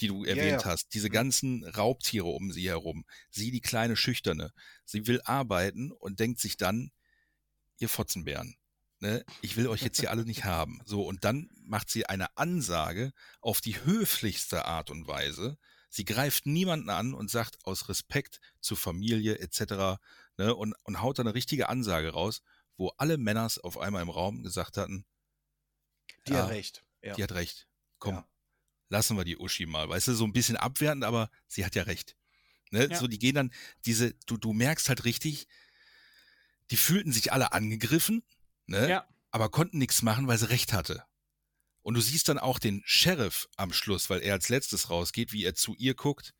die 0.00 0.08
du 0.08 0.24
Ja, 0.24 0.30
erwähnt 0.36 0.62
ja. 0.62 0.64
hast, 0.64 0.92
diese 0.94 1.08
Hm. 1.08 1.12
ganzen 1.12 1.64
Raubtiere 1.64 2.26
um 2.26 2.52
sie 2.52 2.68
herum. 2.68 3.04
Sie, 3.30 3.50
die 3.50 3.60
kleine 3.62 3.96
Schüchterne. 3.96 4.52
Sie 4.84 5.06
will 5.06 5.20
arbeiten 5.24 5.92
und 5.92 6.20
denkt 6.20 6.40
sich 6.40 6.56
dann, 6.58 6.90
ihr 7.78 7.88
Fotzenbären, 7.88 8.56
ne, 9.00 9.24
ich 9.40 9.56
will 9.56 9.68
euch 9.68 9.82
jetzt 9.82 10.00
hier 10.00 10.10
alle 10.10 10.24
nicht 10.24 10.44
haben. 10.44 10.80
So, 10.84 11.04
und 11.06 11.24
dann 11.24 11.50
macht 11.64 11.90
sie 11.90 12.06
eine 12.06 12.36
Ansage 12.36 13.12
auf 13.40 13.60
die 13.60 13.82
höflichste 13.84 14.66
Art 14.66 14.90
und 14.90 15.06
Weise. 15.06 15.58
Sie 15.88 16.04
greift 16.04 16.46
niemanden 16.46 16.90
an 16.90 17.14
und 17.14 17.30
sagt 17.30 17.58
aus 17.64 17.88
Respekt 17.88 18.40
zur 18.60 18.76
Familie 18.76 19.38
etc. 19.38 20.00
Ne, 20.36 20.54
und, 20.54 20.74
und 20.82 21.00
haut 21.00 21.18
da 21.18 21.22
eine 21.22 21.34
richtige 21.34 21.68
Ansage 21.68 22.10
raus, 22.12 22.42
wo 22.76 22.88
alle 22.96 23.18
Männers 23.18 23.58
auf 23.58 23.78
einmal 23.78 24.02
im 24.02 24.10
Raum 24.10 24.42
gesagt 24.42 24.76
hatten, 24.76 25.06
Die 26.26 26.32
Ja, 26.32 26.42
hat 26.44 26.50
recht. 26.50 26.84
Ja. 27.02 27.14
die 27.14 27.22
hat 27.22 27.32
recht. 27.32 27.68
Komm, 27.98 28.14
Ja. 28.16 28.28
lassen 28.88 29.16
wir 29.16 29.24
die 29.24 29.36
Uschi 29.38 29.66
mal. 29.66 29.88
Weißt 29.88 30.08
du, 30.08 30.14
so 30.14 30.24
ein 30.24 30.32
bisschen 30.32 30.56
abwertend, 30.56 31.04
aber 31.04 31.30
sie 31.46 31.64
hat 31.64 31.74
ja 31.76 31.84
recht. 31.84 32.16
Ne? 32.70 32.88
Ja. 32.90 32.98
So, 32.98 33.06
die 33.06 33.18
gehen 33.20 33.34
dann, 33.36 33.52
diese, 33.86 34.14
du, 34.26 34.36
du 34.36 34.52
merkst 34.52 34.88
halt 34.88 35.04
richtig, 35.04 35.46
die 36.70 36.76
fühlten 36.76 37.12
sich 37.12 37.32
alle 37.32 37.52
angegriffen, 37.52 38.24
ne? 38.66 38.88
Ja. 38.88 39.08
aber 39.30 39.50
konnten 39.50 39.78
nichts 39.78 40.02
machen, 40.02 40.26
weil 40.26 40.38
sie 40.38 40.48
recht 40.48 40.72
hatte. 40.72 41.04
Und 41.82 41.94
du 41.94 42.00
siehst 42.00 42.28
dann 42.28 42.38
auch 42.38 42.58
den 42.58 42.82
Sheriff 42.86 43.48
am 43.56 43.72
Schluss, 43.72 44.08
weil 44.10 44.20
er 44.22 44.32
als 44.32 44.48
letztes 44.48 44.88
rausgeht, 44.90 45.32
wie 45.32 45.44
er 45.44 45.54
zu 45.54 45.74
ihr 45.76 45.94
guckt 45.94 46.34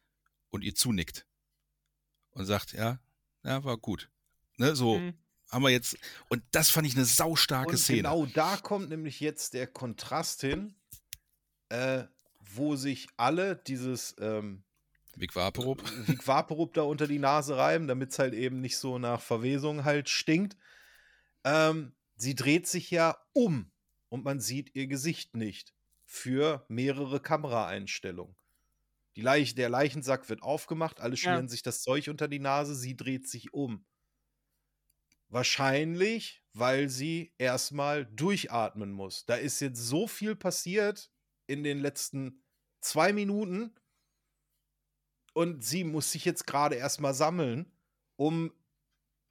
und 0.49 0.63
ihr 0.63 0.75
zunickt. 0.75 1.27
Und 2.31 2.47
sagt, 2.47 2.73
ja, 2.73 2.99
ja, 3.45 3.63
war 3.65 3.77
gut. 3.77 4.11
Ne, 4.57 4.75
so 4.77 4.99
Mhm. 4.99 5.15
haben 5.51 5.63
wir 5.63 5.71
jetzt. 5.71 5.97
Und 6.29 6.43
das 6.53 6.71
fand 6.71 6.87
ich 6.87 6.95
eine 6.97 7.05
saustarke 7.05 7.71
Und 7.73 7.77
Szene. 7.79 7.99
genau 7.99 8.27
da 8.27 8.57
kommt 8.57 8.89
nämlich 8.89 9.21
jetzt 9.21 9.55
der 9.55 9.67
Kontrast 9.67 10.41
hin, 10.43 10.75
äh, 11.69 12.05
wo 12.55 12.77
sich 12.77 13.09
alle 13.17 13.57
dieses 13.57 14.15
ähm, 14.21 14.65
Vic 15.17 15.35
Vaporub. 15.37 15.83
Vic 16.09 16.27
Vaporub 16.27 16.75
da 16.75 16.83
unter 16.83 17.07
die 17.07 17.19
Nase 17.19 17.57
reiben, 17.57 17.87
damit 17.89 18.11
es 18.13 18.19
halt 18.19 18.35
eben 18.35 18.61
nicht 18.61 18.79
so 18.79 18.99
nach 18.99 19.21
Verwesung 19.21 19.85
halt 19.85 20.09
stinkt. 20.09 20.57
Ähm, 21.45 21.95
sie 22.17 22.35
dreht 22.35 22.67
sich 22.67 22.91
ja 22.91 23.17
um 23.33 23.71
und 24.09 24.25
man 24.25 24.41
sieht 24.41 24.75
ihr 24.75 24.87
Gesicht 24.87 25.35
nicht 25.37 25.73
für 26.05 26.65
mehrere 26.69 27.21
Kameraeinstellungen. 27.21 28.37
Die 29.17 29.23
Leich, 29.23 29.55
der 29.55 29.69
Leichensack 29.71 30.29
wird 30.29 30.43
aufgemacht, 30.43 31.01
alle 31.01 31.17
Ja. 31.21 31.43
schmieren 31.43 31.49
sich 31.49 31.63
das 31.63 31.83
Zeug 31.83 32.09
unter 32.09 32.29
die 32.29 32.39
Nase, 32.41 32.75
sie 32.77 32.97
dreht 32.97 33.29
sich 33.29 33.53
um. 33.55 33.87
Wahrscheinlich, 35.29 36.43
weil 36.53 36.89
sie 36.89 37.35
erstmal 37.39 38.07
durchatmen 38.07 38.93
muss. 38.93 39.27
Da 39.27 39.35
ist 39.37 39.61
jetzt 39.61 39.81
so 39.81 40.07
viel 40.07 40.37
passiert 40.37 41.11
in 41.47 41.65
den 41.65 41.79
letzten 41.81 42.43
zwei 42.81 43.13
Minuten 43.13 43.75
und 45.33 45.65
sie 45.65 45.85
muss 45.85 46.13
sich 46.13 46.25
jetzt 46.25 46.47
gerade 46.47 46.77
erstmal 46.77 47.15
sammeln, 47.15 47.73
um 48.17 48.53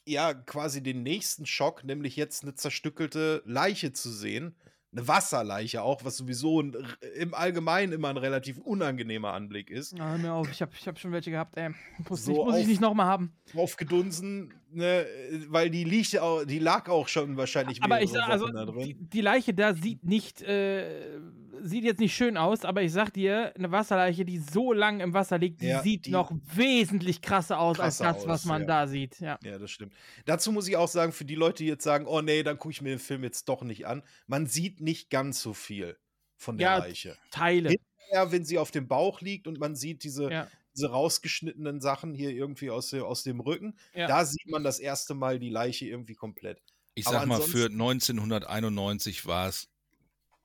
ja 0.08 0.34
quasi 0.34 0.84
den 0.84 1.04
nächsten 1.04 1.46
Schock, 1.46 1.84
nämlich 1.84 2.16
jetzt 2.18 2.44
eine 2.44 2.56
zerstückelte 2.56 3.44
Leiche 3.46 3.94
zu 3.94 4.12
sehen. 4.12 4.58
Eine 4.96 5.08
Wasserleiche 5.08 5.82
auch, 5.82 6.06
was 6.06 6.18
sowieso 6.18 6.62
ein, 6.62 6.76
im 7.16 7.34
Allgemeinen 7.34 7.94
immer 7.94 8.10
ein 8.10 8.18
relativ 8.18 8.60
unangenehmer 8.60 9.34
Anblick 9.34 9.72
ist. 9.72 10.00
Ah, 10.00 10.12
hör 10.12 10.18
mir 10.20 10.34
auf, 10.34 10.52
ich 10.52 10.62
habe 10.62 10.72
ich 10.80 10.88
hab 10.88 11.00
schon 11.00 11.12
welche 11.12 11.32
gehabt, 11.32 11.58
ey. 11.58 11.70
Muss, 12.08 12.26
So 12.26 12.32
ich, 12.32 12.38
muss 12.38 12.56
ich 12.58 12.62
auf- 12.62 12.68
nicht 12.68 12.82
nochmal 12.82 13.08
haben. 13.08 13.34
Aufgedunsen, 13.56 14.54
ne, 14.72 15.06
weil 15.50 15.70
die 15.72 15.84
liegt 15.84 16.18
auch, 16.20 16.46
die 16.46 16.60
lag 16.60 16.90
auch 16.90 17.08
schon 17.08 17.38
wahrscheinlich 17.38 17.82
Aber 17.82 18.02
ich 18.04 18.12
sag, 18.12 18.30
also, 18.30 18.48
da 18.50 18.66
drin. 18.66 18.86
die, 18.86 18.94
die 18.94 19.22
Leiche 19.22 19.54
da 19.56 19.74
sieht 19.74 20.04
nicht, 20.04 20.42
äh, 20.44 21.18
sieht 21.62 21.84
jetzt 21.84 22.00
nicht 22.00 22.16
schön 22.16 22.38
aus, 22.38 22.66
aber 22.66 22.82
ich 22.82 22.92
sag 22.92 23.12
dir, 23.14 23.54
eine 23.56 23.72
Wasserleiche, 23.72 24.26
die 24.26 24.40
so 24.40 24.74
lang 24.74 25.00
im 25.00 25.14
Wasser 25.14 25.38
liegt, 25.38 25.62
die 25.62 25.68
Ja, 25.68 25.82
sieht 25.84 26.08
die- 26.08 26.12
noch 26.12 26.32
wesentlich 26.56 27.22
krasser 27.22 27.60
aus 27.60 27.78
Krasser 27.78 28.08
als 28.08 28.18
das, 28.18 28.28
was 28.28 28.42
aus, 28.42 28.46
man 28.46 28.62
ja. 28.62 28.68
da 28.68 28.88
sieht. 28.88 29.20
Ja. 29.20 29.38
Ja, 29.44 29.58
das 29.60 29.72
stimmt. 29.72 29.94
Dazu 30.26 30.52
muss 30.52 30.68
ich 30.68 30.78
auch 30.78 30.88
sagen, 30.88 31.12
für 31.12 31.26
die 31.26 31.36
Leute, 31.36 31.64
die 31.64 31.70
jetzt 31.70 31.84
sagen, 31.84 32.06
oh 32.08 32.22
nee, 32.22 32.44
dann 32.44 32.58
gucke 32.58 32.72
ich 32.72 32.82
mir 32.82 32.90
den 32.90 33.00
Film 33.00 33.24
jetzt 33.24 33.48
doch 33.50 33.62
nicht 33.62 33.86
an, 33.88 34.04
man 34.28 34.48
sieht 34.48 34.82
nicht 34.82 35.10
ganz 35.10 35.42
so 35.42 35.54
viel 35.54 35.98
von 36.38 36.58
der 36.58 36.68
Ja, 36.70 36.78
Leiche. 36.80 37.18
Teile. 37.32 37.70
Hinterher, 37.70 38.32
wenn 38.32 38.46
sie 38.46 38.58
auf 38.58 38.72
dem 38.72 38.88
Bauch 38.88 39.22
liegt 39.22 39.48
und 39.48 39.60
man 39.60 39.76
sieht 39.76 40.04
diese, 40.04 40.32
Ja. 40.32 40.48
diese 40.76 40.90
rausgeschnittenen 40.90 41.82
Sachen 41.82 42.14
hier 42.14 42.32
irgendwie 42.32 42.70
aus, 42.72 42.90
dem- 42.90 43.04
aus 43.04 43.24
dem 43.24 43.40
Rücken, 43.40 43.78
Ja. 43.94 44.08
da 44.08 44.26
sieht 44.26 44.50
man 44.50 44.64
das 44.64 44.80
erste 44.80 45.14
Mal 45.14 45.40
die 45.40 45.50
Leiche 45.50 45.86
irgendwie 45.86 46.16
komplett. 46.16 46.62
Ich 46.96 47.08
Aber 47.08 47.20
sag 47.20 47.26
mal, 47.28 47.42
für 47.42 47.66
ansonsten- 47.68 47.78
1991 47.78 49.26
war 49.26 49.48
es 49.50 49.68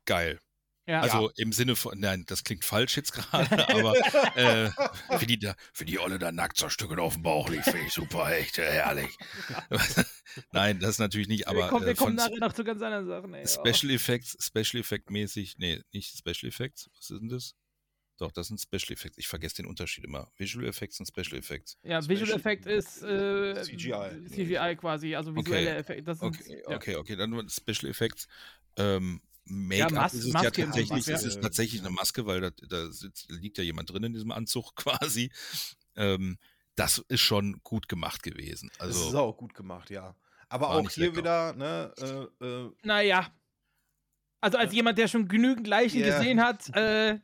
geil. 0.04 0.38
Ja. 0.88 1.02
Also 1.02 1.30
im 1.36 1.52
Sinne 1.52 1.76
von, 1.76 2.00
nein, 2.00 2.24
das 2.26 2.44
klingt 2.44 2.64
falsch 2.64 2.96
jetzt 2.96 3.12
gerade, 3.12 3.68
aber 3.74 3.94
äh, 4.36 4.70
für, 5.18 5.26
die 5.26 5.38
da, 5.38 5.54
für 5.74 5.84
die 5.84 5.98
Olle 5.98 6.18
da 6.18 6.32
nackt 6.32 6.56
zerstückelt 6.56 6.98
auf 6.98 7.12
dem 7.12 7.22
Bauch 7.22 7.50
liegt, 7.50 7.64
finde 7.64 7.86
ich 7.86 7.92
super, 7.92 8.32
echt 8.32 8.56
äh, 8.56 8.62
herrlich. 8.62 9.14
nein, 10.52 10.80
das 10.80 10.98
natürlich 10.98 11.28
nicht, 11.28 11.46
aber 11.46 11.58
wir 11.58 11.68
kommen, 11.68 11.84
äh, 11.84 11.88
wir 11.88 11.94
kommen 11.94 12.14
nachher 12.14 12.38
noch 12.38 12.54
zu 12.54 12.64
ganz 12.64 12.80
anderen 12.80 13.06
Sachen, 13.06 13.34
ey. 13.34 13.46
Special 13.46 13.92
Effects, 13.92 14.38
Special 14.40 14.80
Effect 14.80 15.10
mäßig, 15.10 15.56
nee, 15.58 15.82
nicht 15.92 16.16
Special 16.16 16.48
Effects, 16.48 16.88
was 16.96 17.10
ist 17.10 17.20
denn 17.20 17.28
das? 17.28 17.54
Doch, 18.16 18.32
das 18.32 18.48
sind 18.48 18.58
Special 18.58 18.94
Effects. 18.94 19.18
Ich 19.18 19.28
vergesse 19.28 19.56
den 19.56 19.66
Unterschied 19.66 20.04
immer. 20.04 20.32
Visual 20.36 20.66
Effects 20.66 20.98
und 20.98 21.06
Special 21.06 21.38
Effects. 21.38 21.78
Ja, 21.84 22.00
Visual 22.08 22.32
Effect 22.32 22.66
ist 22.66 23.02
äh, 23.02 23.62
CGI. 23.62 24.24
CGI 24.26 24.74
quasi, 24.76 25.14
also 25.14 25.36
visuelle 25.36 25.70
Okay. 25.70 25.78
Effekte. 25.78 26.16
Okay, 26.18 26.62
ja. 26.68 26.76
okay, 26.76 26.96
okay, 26.96 27.14
dann 27.14 27.30
nur 27.30 27.48
Special 27.48 27.88
Effects. 27.88 28.26
Ähm, 28.76 29.20
Make-up 29.48 29.92
Mas- 29.92 30.14
ist 30.14 30.24
es 30.26 30.32
Maske 30.32 30.46
ja 30.60 30.64
im 30.64 30.70
tatsächlich, 30.70 30.88
Prinzip, 30.90 31.14
es 31.14 31.22
ja. 31.22 31.28
ist 31.28 31.40
tatsächlich 31.42 31.80
eine 31.80 31.90
Maske, 31.90 32.26
weil 32.26 32.40
da, 32.40 32.50
da 32.50 32.90
sitzt, 32.90 33.30
liegt 33.30 33.58
ja 33.58 33.64
jemand 33.64 33.90
drin 33.90 34.04
in 34.04 34.12
diesem 34.12 34.30
Anzug 34.32 34.74
quasi. 34.76 35.30
Ähm, 35.96 36.38
das 36.76 36.98
ist 37.08 37.20
schon 37.20 37.60
gut 37.64 37.88
gemacht 37.88 38.22
gewesen. 38.22 38.70
Das 38.78 38.90
ist 38.96 39.02
Also 39.06 39.18
auch 39.18 39.36
gut 39.36 39.54
gemacht, 39.54 39.90
ja. 39.90 40.14
Aber 40.48 40.70
auch 40.70 40.88
hier 40.90 41.06
lecker. 41.06 41.16
wieder, 41.18 41.52
ne, 41.54 41.92
äh, 42.40 42.44
äh, 42.44 42.70
Naja. 42.82 43.26
Also 44.40 44.56
als 44.58 44.72
jemand, 44.72 44.96
der 44.98 45.08
schon 45.08 45.26
genügend 45.28 45.66
Leichen 45.66 46.00
Ja. 46.00 46.16
gesehen 46.16 46.40
hat, 46.40 46.68
äh, 46.76 47.18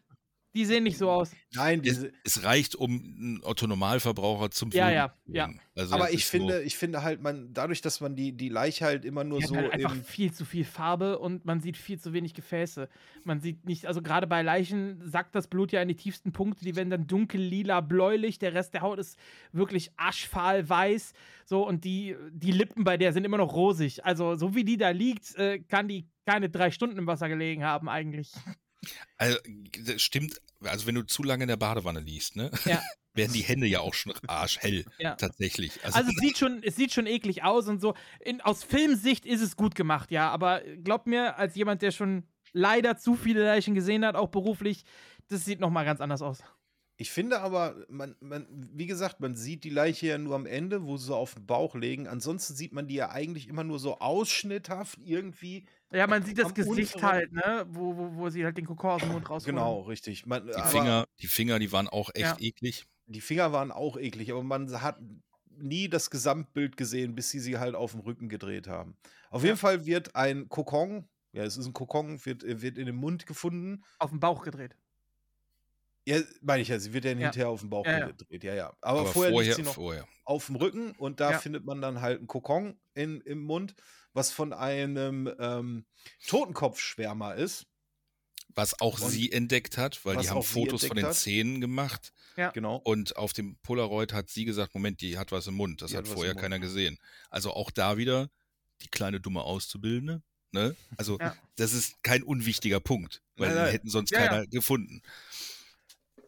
die 0.55 0.65
sehen 0.65 0.85
nicht 0.85 0.99
so 0.99 1.11
aus. 1.11 1.33
nein, 1.53 1.83
es, 1.85 2.07
es 2.25 2.45
reicht, 2.45 2.77
um 2.77 2.91
einen 2.91 3.41
Otto-Normalverbraucher 3.43 4.51
zum 4.51 4.71
Ja, 4.71 4.85
Würgen 4.87 4.95
ja, 4.95 5.15
zu 5.27 5.33
ja. 5.33 5.47
bringen. 5.47 5.61
Also 5.77 5.95
aber 5.95 6.13
ich 6.13 6.25
finde, 6.27 6.59
So, 6.59 6.61
ich 6.61 6.77
finde 6.77 7.03
halt, 7.03 7.21
man, 7.21 7.53
dadurch, 7.53 7.81
dass 7.81 8.01
man 8.01 8.15
die, 8.15 8.33
die 8.33 8.49
Leiche 8.49 8.85
halt 8.85 9.05
immer 9.05 9.25
nur 9.25 9.41
Die 9.41 9.47
so 9.47 9.57
hat 9.57 9.65
halt 9.65 9.73
einfach 9.75 9.95
im, 9.97 10.05
viel 10.05 10.33
zu 10.33 10.45
viel 10.45 10.65
Farbe 10.65 11.19
und 11.19 11.45
man 11.45 11.61
sieht 11.61 11.77
viel 11.77 11.99
zu 11.99 12.13
wenig 12.13 12.35
Gefäße. 12.35 12.89
Man 13.25 13.41
sieht 13.41 13.65
nicht, 13.67 13.87
also 13.87 14.01
gerade 14.01 14.27
bei 14.29 14.43
Leichen 14.43 15.03
sackt 15.05 15.35
das 15.35 15.49
Blut 15.49 15.73
ja 15.73 15.83
in 15.83 15.89
die 15.89 15.97
tiefsten 15.97 16.33
Punkte, 16.33 16.65
die 16.65 16.77
werden 16.77 16.91
dann 16.91 17.07
dunkel, 17.07 17.41
lila, 17.41 17.81
bläulich, 17.81 18.39
der 18.39 18.55
Rest 18.55 18.75
der 18.75 18.83
Haut 18.83 18.99
ist 19.01 19.19
wirklich 19.53 19.91
aschfahl 19.97 20.69
weiß. 20.69 21.13
So, 21.47 21.67
und 21.67 21.85
die, 21.85 22.17
die 22.31 22.53
Lippen 22.53 22.85
bei 22.85 22.97
der 22.97 23.13
sind 23.13 23.25
immer 23.25 23.39
noch 23.39 23.53
rosig. 23.55 24.05
Also, 24.05 24.37
so 24.37 24.55
wie 24.55 24.65
die 24.65 24.77
da 24.77 24.91
liegt, 24.91 25.35
äh, 25.37 25.59
kann 25.59 25.89
die 25.89 26.09
keine 26.27 26.49
drei 26.49 26.71
Stunden 26.71 26.97
im 26.97 27.07
Wasser 27.07 27.29
gelegen 27.29 27.65
haben, 27.65 27.89
eigentlich. 27.89 28.33
Also, 29.17 29.39
das 29.85 30.03
stimmt, 30.03 30.41
also 30.61 30.87
wenn 30.87 30.95
du 30.95 31.03
zu 31.03 31.23
lange 31.23 31.45
in 31.45 31.49
der 31.49 31.57
Badewanne 31.57 32.01
liegst, 32.01 32.37
ne, 32.37 32.51
Ja. 32.65 32.83
werden 33.17 33.33
die 33.33 33.43
Hände 33.43 33.67
ja 33.69 33.79
auch 33.81 33.95
schon 33.95 34.13
arschhell, 34.27 34.85
Ja. 34.99 35.15
tatsächlich. 35.15 35.73
Also, 35.85 36.01
es, 36.01 36.17
sieht 36.17 36.37
schon, 36.37 36.63
es 36.65 36.75
sieht 36.77 36.93
schon 36.93 37.07
eklig 37.07 37.45
aus 37.45 37.69
und 37.69 37.81
so. 37.81 37.95
In, 38.21 38.41
aus 38.41 38.65
Filmsicht 38.65 39.25
ist 39.25 39.41
es 39.41 39.57
gut 39.57 39.75
gemacht, 39.77 40.11
ja. 40.11 40.31
Aber 40.31 40.63
glaub 40.83 41.07
mir, 41.07 41.39
als 41.39 41.55
jemand, 41.55 41.83
der 41.83 41.93
schon 41.93 42.25
leider 42.53 42.97
zu 42.97 43.15
viele 43.15 43.45
Leichen 43.45 43.75
gesehen 43.75 44.05
hat, 44.05 44.17
auch 44.17 44.29
beruflich, 44.31 44.85
das 45.29 45.45
sieht 45.45 45.61
nochmal 45.61 45.85
ganz 45.85 46.01
anders 46.01 46.23
aus. 46.23 46.43
Ich 46.97 47.11
finde 47.11 47.41
aber, 47.41 47.85
man, 47.89 48.15
man, 48.21 48.47
wie 48.73 48.87
gesagt, 48.87 49.19
man 49.19 49.35
sieht 49.35 49.65
die 49.65 49.71
Leiche 49.71 50.07
ja 50.07 50.19
nur 50.19 50.37
am 50.37 50.47
Ende, 50.47 50.85
wo 50.85 50.97
sie 50.97 51.07
so 51.07 51.17
auf 51.17 51.35
dem 51.35 51.45
Bauch 51.45 51.75
legen. 51.75 52.07
Ansonsten 52.07 52.55
sieht 52.55 52.73
man 52.73 52.87
die 52.87 52.95
ja 52.95 53.11
eigentlich 53.11 53.49
immer 53.49 53.65
nur 53.65 53.81
so 53.81 53.99
ausschnitthaft 53.99 55.01
irgendwie. 55.05 55.67
Ja, 55.95 56.07
man 56.07 56.23
sieht 56.25 56.39
das 56.39 56.47
Am 56.47 56.55
Gesicht 56.55 56.97
unteren- 56.97 57.03
halt, 57.13 57.33
ne? 57.33 57.67
Wo, 57.69 57.97
wo, 57.97 58.15
wo 58.17 58.29
sie 58.31 58.45
halt 58.45 58.57
den 58.57 58.67
Kokon 58.67 58.91
aus 58.91 59.03
dem 59.03 59.13
Mund 59.13 59.29
rausholen. 59.31 59.57
Genau, 59.57 59.81
richtig. 59.83 60.27
Man, 60.27 60.47
die 60.47 60.55
aber 60.55 60.67
Finger, 60.67 61.07
die 61.21 61.27
Finger, 61.29 61.59
die 61.59 61.71
waren 61.73 61.89
auch 61.89 62.11
echt 62.15 62.21
Ja. 62.25 62.37
eklig. 62.41 62.87
Die 63.07 63.21
Finger 63.21 63.53
waren 63.53 63.71
auch 63.71 63.97
eklig, 63.97 64.33
aber 64.33 64.43
man 64.43 64.81
hat 64.83 64.99
nie 65.57 65.89
das 65.89 66.11
Gesamtbild 66.11 66.77
gesehen, 66.77 67.15
bis 67.15 67.31
sie 67.31 67.39
sie 67.39 67.59
halt 67.59 67.75
auf 67.77 67.93
dem 67.93 68.01
Rücken 68.01 68.29
gedreht 68.29 68.67
haben. 68.67 68.97
Auf 69.31 69.45
jeden 69.45 69.57
Fall 69.57 69.87
wird 69.87 70.17
ein 70.17 70.49
Kokon, 70.49 71.09
ja, 71.33 71.45
es 71.45 71.57
ist 71.57 71.67
ein 71.67 71.73
Kokon, 71.73 72.25
wird, 72.25 72.43
wird 72.45 72.77
in 72.79 72.87
den 72.87 72.97
Mund 72.97 73.27
gefunden. 73.27 73.85
Auf 73.99 74.11
den 74.11 74.21
Bauch 74.21 74.43
gedreht. 74.43 74.77
Ja, 76.07 76.21
meine 76.43 76.61
ich 76.61 76.69
ja, 76.69 76.79
sie 76.79 76.93
wird 76.93 77.05
ja 77.05 77.13
Ja. 77.13 77.17
hinterher 77.19 77.49
auf 77.49 77.61
den 77.61 77.71
Bauch 77.71 77.87
Ja, 77.87 77.99
ja. 78.01 78.07
gedreht, 78.09 78.45
ja, 78.45 78.55
ja. 78.55 78.77
Aber, 78.83 79.01
Aber 79.01 79.07
vorher, 79.13 79.31
liegt 79.31 79.37
vorher, 79.43 79.55
sie 79.55 79.63
noch 79.63 79.75
vorher. 79.75 80.07
auf 80.25 80.47
dem 80.47 80.57
Rücken 80.57 80.93
und 80.99 81.21
da 81.21 81.33
Ja. 81.33 81.39
findet 81.39 81.65
man 81.65 81.81
dann 81.81 82.01
halt 82.03 82.19
einen 82.19 82.27
Kokon 82.27 82.79
in, 82.95 83.21
im 83.23 83.43
Mund, 83.43 83.75
was 84.15 84.31
von 84.31 84.53
einem 84.53 85.31
ähm, 85.39 85.85
Totenkopfschwärmer 86.27 87.35
ist. 87.35 87.67
Was 88.57 88.81
auch 88.81 89.01
Und- 89.01 89.11
sie 89.11 89.33
entdeckt 89.33 89.77
hat, 89.79 90.05
weil 90.05 90.17
die 90.19 90.31
haben 90.31 90.43
Fotos 90.43 90.87
von 90.87 90.97
den 90.97 91.07
hat. 91.07 91.15
Zähnen 91.17 91.61
gemacht. 91.61 92.13
Ja. 92.37 92.51
Genau. 92.53 92.77
Und 92.77 93.17
auf 93.17 93.33
dem 93.33 93.57
Polaroid 93.63 94.13
hat 94.13 94.31
sie 94.31 94.45
gesagt, 94.45 94.75
Moment, 94.75 95.01
die 95.01 95.19
hat 95.19 95.33
was 95.33 95.47
im 95.49 95.55
Mund. 95.55 95.83
Das 95.83 95.91
Die 95.91 95.97
hat 95.97 96.07
hat 96.09 96.15
vorher 96.15 96.35
keiner 96.35 96.59
gesehen. 96.61 96.99
Also 97.31 97.53
auch 97.53 97.71
da 97.71 97.97
wieder 97.97 98.31
die 98.83 98.89
kleine 98.89 99.21
dumme 99.21 99.43
Auszubildende. 99.43 100.23
Ne? 100.53 100.77
Also 100.97 101.19
Ja. 101.19 101.37
das 101.57 101.73
ist 101.73 102.01
kein 102.05 102.23
unwichtiger 102.23 102.79
Punkt, 102.79 103.23
weil 103.37 103.49
Nein, 103.49 103.57
den 103.57 103.63
nein. 103.65 103.73
hätten 103.73 103.89
sonst 103.91 104.11
Ja, 104.13 104.21
ja. 104.21 104.27
keiner 104.29 104.47
gefunden. 104.47 105.03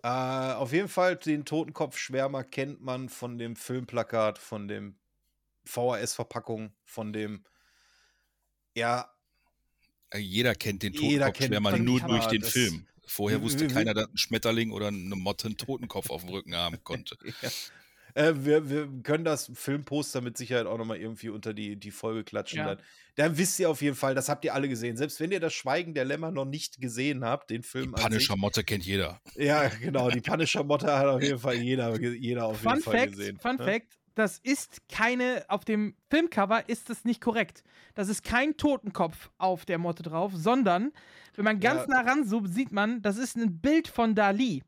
Äh, 0.02 0.08
auf 0.08 0.72
jeden 0.72 0.88
Fall, 0.88 1.16
den 1.16 1.44
Totenkopfschwärmer 1.44 2.42
kennt 2.44 2.80
man 2.80 3.08
von 3.08 3.38
dem 3.38 3.54
Filmplakat, 3.56 4.38
von 4.38 4.66
dem 4.68 4.96
VHS-Verpackung, 5.64 6.72
von 6.84 7.12
dem, 7.12 7.44
ja, 8.76 9.10
Äh, 10.10 10.18
Jeder 10.18 10.54
kennt 10.54 10.82
den 10.84 10.92
Jeder 10.92 11.32
kennt 11.32 11.52
Totenkopfschwärmer 11.52 11.72
den 11.72 11.84
nur 11.84 12.00
durch 12.00 12.26
den 12.26 12.42
Film. 12.44 12.86
Vorher 13.08 13.40
wusste 13.42 13.64
wie- 13.64 13.70
wie- 13.70 13.74
keiner, 13.74 13.94
dass 13.94 14.08
ein 14.08 14.16
Schmetterling 14.16 14.70
oder 14.72 14.88
eine 14.88 15.16
Motte 15.16 15.46
einen 15.48 15.56
Totenkopf 15.56 16.10
auf 16.10 16.22
dem 16.22 16.30
Rücken 16.30 16.54
haben 16.54 16.78
konnte. 16.84 17.16
Äh, 18.14 18.32
wir, 18.36 18.70
wir 18.70 18.88
können 19.02 19.24
das 19.24 19.50
Filmposter 19.54 20.20
mit 20.22 20.38
Sicherheit 20.38 20.66
auch 20.66 20.78
nochmal 20.78 20.96
irgendwie 20.98 21.28
unter 21.28 21.52
die, 21.52 21.76
die 21.76 21.90
Folge 21.90 22.24
klatschen. 22.24 22.58
Ja. 22.60 22.74
Dann, 22.76 22.84
dann 23.16 23.36
wisst 23.38 23.58
ihr 23.60 23.68
auf 23.68 23.82
jeden 23.82 23.96
Fall, 23.96 24.14
das 24.14 24.28
habt 24.28 24.44
ihr 24.44 24.54
alle 24.54 24.68
gesehen. 24.68 24.96
Selbst 24.96 25.20
wenn 25.20 25.30
ihr 25.32 25.40
das 25.40 25.52
Schweigen 25.52 25.92
der 25.92 26.04
Lämmer 26.04 26.30
noch 26.30 26.44
nicht 26.46 26.80
gesehen 26.80 27.24
habt, 27.24 27.50
den 27.50 27.62
Die 27.62 27.68
Film 27.68 27.94
sich. 27.94 28.02
Punisher 28.04 28.36
Motte 28.36 28.64
kennt 28.64 28.84
jeder. 28.86 29.20
Ja, 29.34 29.68
genau, 29.68 30.10
die 30.10 30.20
Punisher-Motte 30.22 30.86
hat 30.96 31.06
auf 31.06 31.22
jeden 31.22 31.38
Fall 31.38 31.56
jeder, 31.56 32.00
jeder 32.00 32.46
auf 32.46 32.60
Fun 32.60 32.72
jeden 32.72 32.82
Fall 32.84 32.98
Fact, 33.00 33.10
gesehen. 33.12 33.38
Fun 33.38 33.56
ne? 33.56 33.64
Fact, 33.64 33.98
das 34.16 34.38
ist 34.38 34.88
keine, 34.88 35.44
auf 35.48 35.64
dem 35.64 35.94
Filmcover 36.10 36.68
ist 36.68 36.90
das 36.90 37.04
nicht 37.04 37.20
korrekt. 37.20 37.62
Das 37.94 38.08
ist 38.08 38.24
kein 38.24 38.56
Totenkopf 38.56 39.30
auf 39.38 39.64
der 39.64 39.78
Motte 39.78 40.02
drauf, 40.02 40.32
sondern, 40.34 40.90
wenn 41.36 41.44
man 41.44 41.60
ganz 41.60 41.82
Ja. 41.82 42.02
nah 42.02 42.10
ranzoomt, 42.10 42.52
sieht 42.52 42.72
man, 42.72 43.00
das 43.02 43.18
ist 43.18 43.36
ein 43.36 43.60
Bild 43.60 43.86
von 43.86 44.14
Dali. 44.14 44.64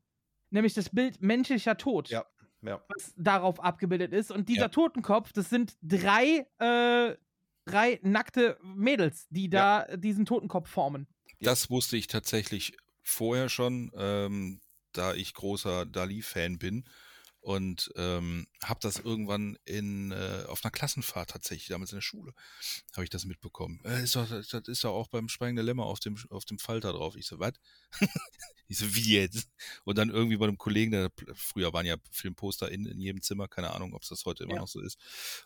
Nämlich 0.50 0.74
das 0.74 0.90
Bild 0.90 1.20
menschlicher 1.22 1.76
Tod, 1.76 2.08
Ja, 2.10 2.24
ja. 2.62 2.80
was 2.88 3.12
darauf 3.16 3.58
abgebildet 3.60 4.12
ist. 4.12 4.30
Und 4.30 4.48
dieser 4.48 4.62
Ja. 4.62 4.68
Totenkopf, 4.68 5.32
das 5.32 5.50
sind 5.50 5.76
drei, 5.82 6.46
äh, 6.58 7.16
drei 7.64 7.98
nackte 8.02 8.58
Mädels, 8.62 9.26
die 9.30 9.48
da 9.50 9.84
diesen 9.96 10.24
Totenkopf 10.26 10.68
formen. 10.70 11.06
Das 11.40 11.70
wusste 11.70 11.96
ich 11.96 12.06
tatsächlich 12.06 12.76
vorher 13.02 13.48
schon, 13.48 13.90
ähm, 13.96 14.60
da 14.92 15.14
ich 15.14 15.32
großer 15.34 15.86
Dali-Fan 15.86 16.58
bin. 16.58 16.84
Und 17.40 17.90
ähm, 17.96 18.46
habe 18.62 18.80
das 18.82 18.98
irgendwann 18.98 19.56
in, 19.64 20.10
äh, 20.10 20.44
auf 20.48 20.64
einer 20.64 20.72
Klassenfahrt 20.72 21.30
tatsächlich, 21.30 21.68
damals 21.68 21.92
in 21.92 21.96
der 21.98 22.02
Schule, 22.02 22.32
habe 22.94 23.04
ich 23.04 23.10
das 23.10 23.24
mitbekommen. 23.24 23.80
Äh, 23.84 24.02
ist 24.02 24.16
doch, 24.16 24.28
das, 24.28 24.52
ist 24.66 24.84
doch 24.84 24.92
auch 24.92 25.08
beim 25.08 25.28
Schweigen 25.28 25.56
der 25.56 25.64
Lämmer 25.64 25.86
auf 25.86 26.00
dem, 26.00 26.16
auf 26.30 26.44
dem 26.44 26.58
Falter 26.58 26.92
drauf. 26.92 27.16
Ich 27.16 27.26
so, 27.26 27.38
was? 27.38 27.52
ich 28.68 28.78
so, 28.78 28.94
wie 28.94 29.14
jetzt? 29.14 29.48
Und 29.84 29.98
dann 29.98 30.10
irgendwie 30.10 30.36
bei 30.36 30.46
einem 30.46 30.58
Kollegen, 30.58 30.90
der, 30.90 31.10
früher 31.34 31.72
waren 31.72 31.86
ja 31.86 31.96
Filmposter 32.10 32.70
in, 32.70 32.86
in 32.86 33.00
jedem 33.00 33.22
Zimmer, 33.22 33.48
keine 33.48 33.72
Ahnung, 33.72 33.94
ob 33.94 34.02
es 34.02 34.08
das 34.08 34.24
heute 34.26 34.44
immer 34.44 34.54
Ja. 34.54 34.60
noch 34.60 34.68
so 34.68 34.80
ist. 34.80 34.98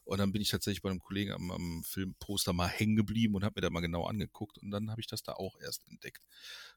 Und 0.04 0.18
dann 0.18 0.32
bin 0.32 0.42
ich 0.42 0.48
tatsächlich 0.48 0.82
bei 0.82 0.90
einem 0.90 1.00
Kollegen 1.00 1.32
am, 1.32 1.50
am 1.50 1.84
Filmposter 1.84 2.52
mal 2.52 2.68
hängen 2.68 2.96
geblieben 2.96 3.34
und 3.34 3.44
habe 3.44 3.54
mir 3.56 3.62
da 3.62 3.70
mal 3.70 3.80
genau 3.80 4.06
angeguckt. 4.06 4.58
Und 4.58 4.70
dann 4.70 4.90
habe 4.90 5.00
ich 5.00 5.06
das 5.06 5.22
da 5.22 5.34
auch 5.34 5.56
erst 5.60 5.86
entdeckt. 5.88 6.26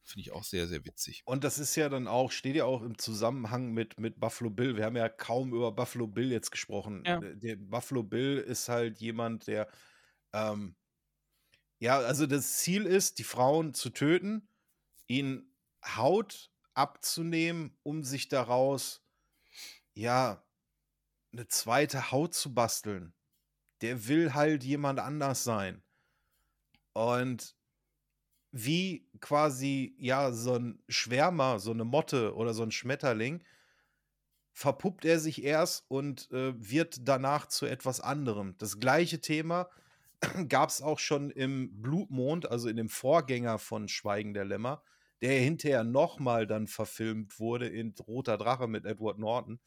Finde 0.03 0.21
ich 0.21 0.33
auch 0.33 0.43
sehr, 0.43 0.67
sehr 0.67 0.85
witzig. 0.85 1.23
Und 1.25 1.43
das 1.43 1.57
ist 1.57 1.75
ja 1.75 1.89
dann 1.89 2.07
auch, 2.07 2.31
steht 2.31 2.55
ja 2.55 2.65
auch 2.65 2.83
im 2.83 2.97
Zusammenhang 2.97 3.71
mit, 3.71 3.99
mit 3.99 4.19
Buffalo 4.19 4.49
Bill. 4.49 4.75
Wir 4.75 4.85
haben 4.85 4.95
ja 4.95 5.04
kaum 5.09 5.53
über 5.53 5.71
Buffalo 5.71 6.07
Bill 6.07 6.31
jetzt 6.31 6.51
gesprochen. 6.51 7.03
Ja. 7.05 7.19
Der- 7.19 7.35
Der 7.35 7.55
Buffalo 7.57 8.03
Bill 8.03 8.37
ist 8.37 8.69
halt 8.69 8.99
jemand, 8.99 9.47
der, 9.47 9.67
ähm, 10.33 10.75
ja, 11.79 11.99
also 11.99 12.25
das 12.25 12.57
Ziel 12.57 12.85
ist, 12.85 13.19
die 13.19 13.23
Frauen 13.23 13.73
zu 13.73 13.89
töten, 13.89 14.47
ihnen 15.07 15.55
Haut 15.85 16.51
abzunehmen, 16.73 17.77
um 17.83 18.03
sich 18.03 18.27
daraus, 18.27 19.03
ja, 19.93 20.45
eine 21.33 21.47
zweite 21.47 22.11
Haut 22.11 22.33
zu 22.33 22.53
basteln. 22.53 23.13
Der 23.81 24.07
will 24.07 24.33
halt 24.33 24.63
jemand 24.63 24.99
anders 24.99 25.43
sein. 25.43 25.83
Und 26.93 27.55
wie 28.51 29.09
quasi, 29.19 29.95
ja, 29.99 30.31
so 30.31 30.55
ein 30.55 30.83
Schwärmer, 30.87 31.59
so 31.59 31.71
eine 31.71 31.83
Motte 31.83 32.35
oder 32.35 32.53
so 32.53 32.63
ein 32.63 32.71
Schmetterling, 32.71 33.43
verpuppt 34.55 35.03
er 35.03 35.19
sich 35.19 35.43
erst 35.43 35.83
und 35.89 36.31
äh, 36.31 36.53
wird 36.57 37.07
danach 37.07 37.45
zu 37.47 37.65
etwas 37.65 37.99
anderem. 37.99 38.55
Das 38.57 38.79
gleiche 38.79 39.19
Thema 39.19 39.69
gab 40.47 40.69
es 40.69 40.81
auch 40.81 40.97
schon 40.97 41.29
im 41.29 41.81
Blutmond, 41.81 42.49
also 42.49 42.69
in 42.69 42.77
dem 42.77 42.87
Vorgänger 42.87 43.59
von 43.59 43.89
Schweigen 43.89 44.33
der 44.33 44.45
Lämmer, 44.45 44.81
der 45.21 45.37
hinterher 45.41 45.83
nochmal 45.83 46.47
dann 46.47 46.67
verfilmt 46.67 47.37
wurde 47.37 47.67
in 47.67 47.93
Roter 48.07 48.37
Drache 48.37 48.67
mit 48.67 48.85
Edward 48.85 49.19
Norton. 49.19 49.59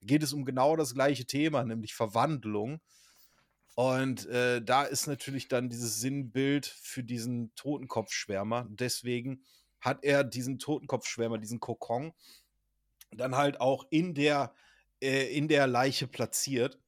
Geht 0.00 0.22
es 0.22 0.32
um 0.32 0.44
genau 0.44 0.76
das 0.76 0.94
gleiche 0.94 1.26
Thema, 1.26 1.64
nämlich 1.64 1.94
Verwandlung. 1.96 2.80
Und 3.74 4.26
äh, 4.26 4.62
da 4.62 4.84
ist 4.84 5.08
natürlich 5.08 5.48
dann 5.48 5.68
dieses 5.68 6.00
Sinnbild 6.00 6.66
für 6.66 7.02
diesen 7.02 7.52
Totenkopfschwärmer. 7.56 8.68
Deswegen 8.70 9.42
hat 9.80 10.04
er 10.04 10.22
diesen 10.22 10.60
Totenkopfschwärmer, 10.60 11.38
diesen 11.38 11.58
Kokon, 11.58 12.12
dann 13.10 13.36
halt 13.36 13.60
auch 13.60 13.86
in 13.90 14.14
der, 14.14 14.54
äh, 15.00 15.36
in 15.36 15.48
der 15.48 15.66
Leiche 15.66 16.06
platziert. 16.06 16.78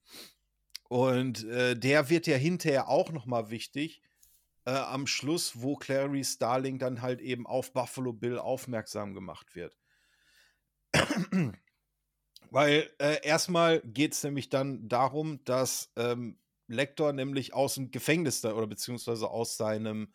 Und 0.89 1.45
äh, 1.45 1.79
der 1.79 2.09
wird 2.09 2.27
ja 2.27 2.37
hinterher 2.37 2.89
auch 2.89 3.13
nochmal 3.13 3.51
wichtig. 3.51 4.03
Äh, 4.65 4.71
am 4.71 5.07
Schluss, 5.07 5.63
wo 5.63 5.77
Clary 5.77 6.25
Starling 6.25 6.79
dann 6.79 7.03
halt 7.03 7.21
eben 7.21 7.47
auf 7.47 7.73
Buffalo 7.73 8.13
Bill 8.13 8.39
aufmerksam 8.39 9.15
gemacht 9.15 9.55
wird. 9.55 9.77
Weil 12.51 12.91
äh, 12.99 13.21
erstmal 13.23 13.81
geht 13.83 14.15
es 14.15 14.25
nämlich 14.25 14.49
dann 14.49 14.89
darum, 14.89 15.45
dass 15.45 15.93
ähm, 15.97 16.39
Lecter 16.67 17.13
nämlich 17.13 17.55
aus 17.55 17.75
dem 17.75 17.91
Gefängnis 17.91 18.41
da, 18.41 18.55
oder 18.55 18.67
beziehungsweise 18.67 19.29
aus 19.29 19.57
seinem 19.57 20.13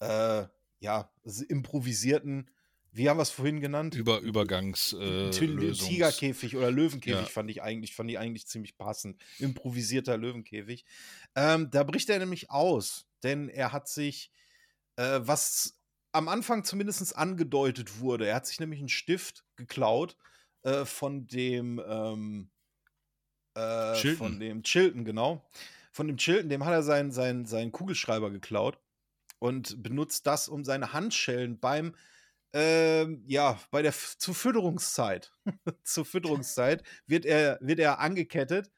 äh, 0.00 0.44
ja, 0.80 1.12
improvisierten, 1.48 2.50
wie 2.92 3.08
haben 3.08 3.18
wir 3.18 3.22
es 3.22 3.30
vorhin 3.30 3.60
genannt? 3.60 3.94
Über 3.94 4.20
Übergangs 4.20 4.92
äh, 4.92 5.30
Tigerkäfig 5.30 6.56
oder 6.56 6.70
Löwenkäfig 6.70 7.26
Ja. 7.26 7.32
fand 7.32 7.50
ich 7.50 7.62
eigentlich, 7.62 7.94
fand 7.94 8.10
ich 8.10 8.18
eigentlich 8.18 8.46
ziemlich 8.46 8.76
passend. 8.76 9.20
Improvisierter 9.38 10.16
Löwenkäfig. 10.16 10.84
Ähm, 11.34 11.70
da 11.70 11.84
bricht 11.84 12.10
er 12.10 12.18
nämlich 12.18 12.50
aus, 12.50 13.06
denn 13.22 13.48
er 13.48 13.72
hat 13.72 13.88
sich, 13.88 14.32
äh, 14.96 15.20
was 15.22 15.78
am 16.12 16.28
Anfang 16.28 16.64
zumindest 16.64 17.16
angedeutet 17.16 18.00
wurde, 18.00 18.26
er 18.26 18.36
hat 18.36 18.46
sich 18.46 18.58
nämlich 18.58 18.80
einen 18.80 18.88
Stift 18.88 19.44
geklaut 19.56 20.16
äh, 20.62 20.84
von 20.84 21.26
dem 21.26 21.80
ähm, 21.86 22.50
äh, 23.54 23.94
Chilton. 23.94 24.16
von 24.16 24.40
dem 24.40 24.62
Chilton, 24.62 25.04
genau. 25.04 25.48
Von 25.92 26.06
dem 26.08 26.16
Chilton, 26.16 26.48
dem 26.48 26.64
hat 26.64 26.72
er 26.72 26.82
seinen, 26.82 27.12
seinen, 27.12 27.46
seinen 27.46 27.72
Kugelschreiber 27.72 28.30
geklaut 28.30 28.78
und 29.38 29.82
benutzt 29.82 30.26
das, 30.26 30.48
um 30.48 30.64
seine 30.64 30.92
Handschellen 30.92 31.58
beim 31.60 31.94
ähm, 32.52 33.22
ja, 33.26 33.60
bei 33.70 33.82
der 33.82 33.90
F 33.90 34.16
zur 34.18 34.34
Fütterungszeit. 34.34 35.32
zur 35.84 36.04
Fütterungszeit 36.04 36.82
wird 37.06 37.24
er, 37.24 37.58
wird 37.60 37.78
er 37.78 38.00
angekettet. 38.00 38.70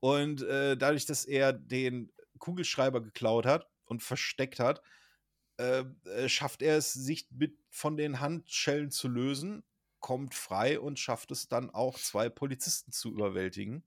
Und 0.00 0.42
äh, 0.42 0.76
dadurch, 0.76 1.06
dass 1.06 1.24
er 1.24 1.52
den 1.52 2.12
Kugelschreiber 2.38 3.02
geklaut 3.02 3.46
hat 3.46 3.68
und 3.84 4.02
versteckt 4.02 4.60
hat, 4.60 4.82
äh, 5.58 5.84
äh, 6.04 6.28
schafft 6.28 6.62
er 6.62 6.76
es, 6.78 6.92
sich 6.92 7.28
mit 7.30 7.58
von 7.68 7.96
den 7.96 8.20
Handschellen 8.20 8.90
zu 8.90 9.08
lösen, 9.08 9.62
kommt 10.00 10.34
frei 10.34 10.80
und 10.80 10.98
schafft 10.98 11.30
es 11.30 11.48
dann 11.48 11.70
auch, 11.70 11.98
zwei 11.98 12.30
Polizisten 12.30 12.92
zu 12.92 13.10
überwältigen. 13.10 13.84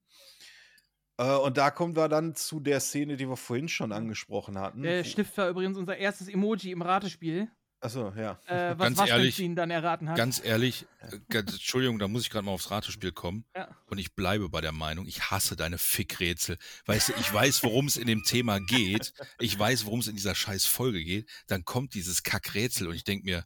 Äh, 1.18 1.36
und 1.36 1.58
da 1.58 1.72
kommen 1.72 1.96
wir 1.96 2.10
dann 2.10 2.36
zu 2.36 2.60
der 2.60 2.80
Szene, 2.80 3.18
die 3.18 3.28
wir 3.28 3.38
vorhin 3.38 3.68
schon 3.68 3.92
angesprochen 3.92 4.60
hatten. 4.60 4.84
Der 4.84 5.04
Stift 5.04 5.36
war 5.38 5.50
übrigens 5.50 5.78
unser 5.78 5.98
erstes 5.98 6.28
Emoji 6.28 6.72
im 6.72 6.84
Ratespiel, 6.84 7.52
Achso, 7.84 8.14
ja. 8.16 8.40
äh, 8.46 8.78
was 8.78 8.86
Ganz 8.86 8.98
was 8.98 9.10
ehrlich, 9.10 9.40
ihn 9.40 9.56
dann 9.58 9.70
erraten 9.70 10.08
hat. 10.08 10.16
Ganz 10.16 10.42
ehrlich, 10.44 10.86
äh, 11.02 11.20
ganz, 11.30 11.52
Entschuldigung, 11.52 12.00
da 12.00 12.08
muss 12.08 12.22
ich 12.24 12.30
gerade 12.30 12.46
mal 12.46 12.52
aufs 12.54 12.72
Ratespiel 12.72 13.12
kommen. 13.12 13.44
Ja. 13.56 13.68
Und 13.88 13.98
ich 13.98 14.16
bleibe 14.16 14.48
bei 14.50 14.62
der 14.62 14.72
Meinung, 14.72 15.06
ich 15.06 15.30
hasse 15.32 15.58
deine 15.58 15.78
Fickrätsel. 15.78 16.58
Weißt 16.86 17.10
du, 17.10 17.14
ich 17.20 17.34
weiß, 17.34 17.62
worum 17.64 17.88
es 17.88 17.98
in 17.98 18.08
dem 18.08 18.24
Thema 18.24 18.60
geht. 18.60 19.14
Ich 19.40 19.60
weiß, 19.60 19.84
worum 19.86 20.00
es 20.00 20.08
in 20.08 20.16
dieser 20.16 20.34
scheiß 20.34 20.66
Folge 20.66 21.04
geht. 21.04 21.30
Dann 21.48 21.66
kommt 21.66 21.94
dieses 21.94 22.24
Kackrätsel 22.24 22.88
und 22.88 22.96
ich 22.96 23.04
denke 23.04 23.26
mir, 23.26 23.46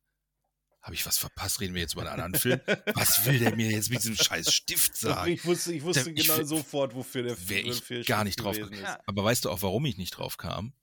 habe 0.83 0.93
ich 0.93 1.05
was 1.07 1.17
verpasst? 1.17 1.59
Reden 1.59 1.73
wir 1.73 1.81
jetzt 1.81 1.93
über 1.95 2.03
einen 2.03 2.21
anderen 2.21 2.35
Film? 2.35 2.61
Was 2.93 3.25
will 3.25 3.39
der 3.39 3.55
mir 3.55 3.71
jetzt 3.71 3.89
mit 3.89 3.99
diesem 3.99 4.15
scheiß 4.15 4.53
Stift 4.53 4.95
sagen? 4.95 5.31
Ich 5.31 5.43
wusste, 5.45 5.73
ich 5.73 5.81
wusste 5.83 6.03
Der- 6.05 6.13
ich 6.13 6.21
genau 6.27 6.37
wär- 6.37 6.45
sofort, 6.45 6.93
wofür 6.95 7.23
der 7.23 7.49
Wäre 7.49 7.61
ich 7.67 8.05
gar 8.05 8.23
nicht 8.23 8.37
drauf 8.37 8.57
ist. 8.57 8.71
Ja. 8.79 8.99
Aber 9.07 9.23
weißt 9.23 9.45
du 9.45 9.49
auch, 9.49 9.63
warum 9.63 9.83
ich 9.85 9.97
nicht 9.97 10.11
drauf 10.11 10.37
kam? 10.37 10.73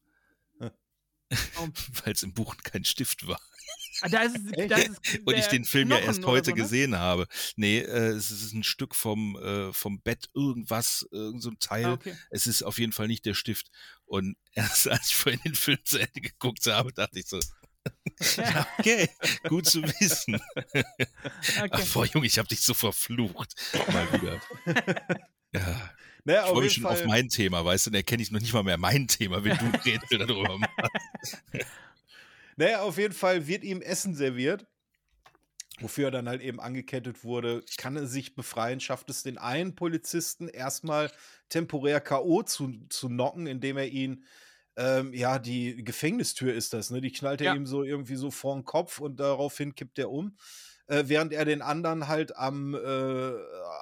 Weil 2.04 2.12
es 2.12 2.22
im 2.22 2.32
Buch 2.34 2.56
kein 2.62 2.84
Stift 2.84 3.26
war. 3.26 3.40
Ah, 4.02 4.08
da 4.08 4.22
ist, 4.22 4.36
da 4.68 4.76
ist 4.76 5.00
Und 5.24 5.34
ich 5.36 5.46
den 5.46 5.64
Film 5.64 5.90
ja 5.90 5.96
Knochen 5.96 6.08
erst 6.08 6.18
oder 6.20 6.28
heute 6.28 6.50
so, 6.50 6.56
ne? 6.56 6.62
gesehen 6.62 6.98
habe. 6.98 7.26
Nee, 7.56 7.78
äh, 7.78 8.08
es 8.10 8.30
ist 8.30 8.52
ein 8.52 8.62
Stück 8.64 8.94
vom, 8.94 9.36
äh, 9.36 9.72
vom 9.72 10.00
Bett, 10.00 10.28
irgendwas, 10.34 11.06
irgend 11.10 11.42
so 11.42 11.50
ein 11.50 11.58
Teil. 11.58 11.86
Ah, 11.86 11.92
okay. 11.94 12.16
Es 12.30 12.46
ist 12.46 12.62
auf 12.62 12.78
jeden 12.78 12.92
Fall 12.92 13.06
nicht 13.06 13.24
der 13.24 13.34
Stift. 13.34 13.70
Und 14.04 14.36
erst 14.52 14.88
als 14.88 15.08
ich 15.08 15.16
vorhin 15.16 15.40
den 15.44 15.54
Film 15.54 15.78
zu 15.84 15.98
Ende 15.98 16.20
geguckt 16.20 16.66
habe, 16.66 16.92
dachte 16.92 17.18
ich 17.20 17.26
so, 17.26 17.40
Ja. 18.36 18.66
okay, 18.78 19.08
gut 19.48 19.66
zu 19.66 19.82
wissen. 19.82 20.40
Ach, 20.74 21.62
Okay. 21.64 21.84
boah, 21.92 22.06
Junge, 22.06 22.26
ich 22.26 22.38
habe 22.38 22.48
dich 22.48 22.60
so 22.62 22.74
verflucht. 22.74 23.54
Mal 23.92 24.12
wieder. 24.12 24.40
Ja, 25.52 25.90
Naja, 26.24 26.40
ich 26.40 26.46
auf 26.46 26.52
freue 26.52 26.62
mich 26.64 26.72
schon 26.74 26.86
auf 26.86 26.98
Fall. 26.98 27.08
mein 27.08 27.28
Thema, 27.28 27.64
weißt 27.64 27.86
du, 27.86 27.90
und 27.90 27.94
erkenne 27.96 28.22
ich 28.22 28.30
noch 28.30 28.40
nicht 28.40 28.52
mal 28.54 28.62
mehr 28.62 28.78
mein 28.78 29.06
Thema, 29.08 29.44
wenn 29.44 29.56
du 29.56 29.66
Rätsel 29.84 30.18
darüber 30.18 30.58
machst. 30.58 31.42
Naja, 32.56 32.82
auf 32.82 32.98
jeden 32.98 33.14
Fall 33.14 33.48
wird 33.48 33.64
ihm 33.64 33.82
Essen 33.82 34.14
serviert. 34.14 34.66
Wofür 35.80 36.06
er 36.06 36.10
dann 36.12 36.28
halt 36.28 36.40
eben 36.40 36.60
angekettet 36.60 37.24
wurde, 37.24 37.64
kann 37.78 37.96
er 37.96 38.06
sich 38.06 38.36
befreien, 38.36 38.78
schafft 38.78 39.10
es 39.10 39.24
den 39.24 39.38
einen 39.38 39.74
Polizisten 39.74 40.46
erstmal 40.46 41.10
temporär 41.48 42.00
K.O. 42.00 42.44
zu, 42.44 42.72
zu 42.90 43.08
knocken, 43.08 43.48
indem 43.48 43.76
er 43.76 43.88
ihn, 43.88 44.24
ähm, 44.76 45.12
ja, 45.12 45.40
die 45.40 45.82
Gefängnistür 45.82 46.54
ist 46.54 46.74
das, 46.74 46.90
ne? 46.90 47.00
Die 47.00 47.10
knallt 47.10 47.40
er 47.40 47.48
Ja. 47.48 47.54
ihm 47.56 47.66
so 47.66 47.82
irgendwie 47.82 48.14
so 48.14 48.30
vor 48.30 48.54
den 48.54 48.64
Kopf 48.64 49.00
und 49.00 49.18
daraufhin 49.18 49.74
kippt 49.74 49.98
er 49.98 50.10
um. 50.12 50.36
Äh, 50.86 51.04
während 51.06 51.32
er 51.32 51.44
den 51.44 51.60
anderen 51.60 52.06
halt 52.06 52.36
am, 52.36 52.74
äh, 52.74 53.32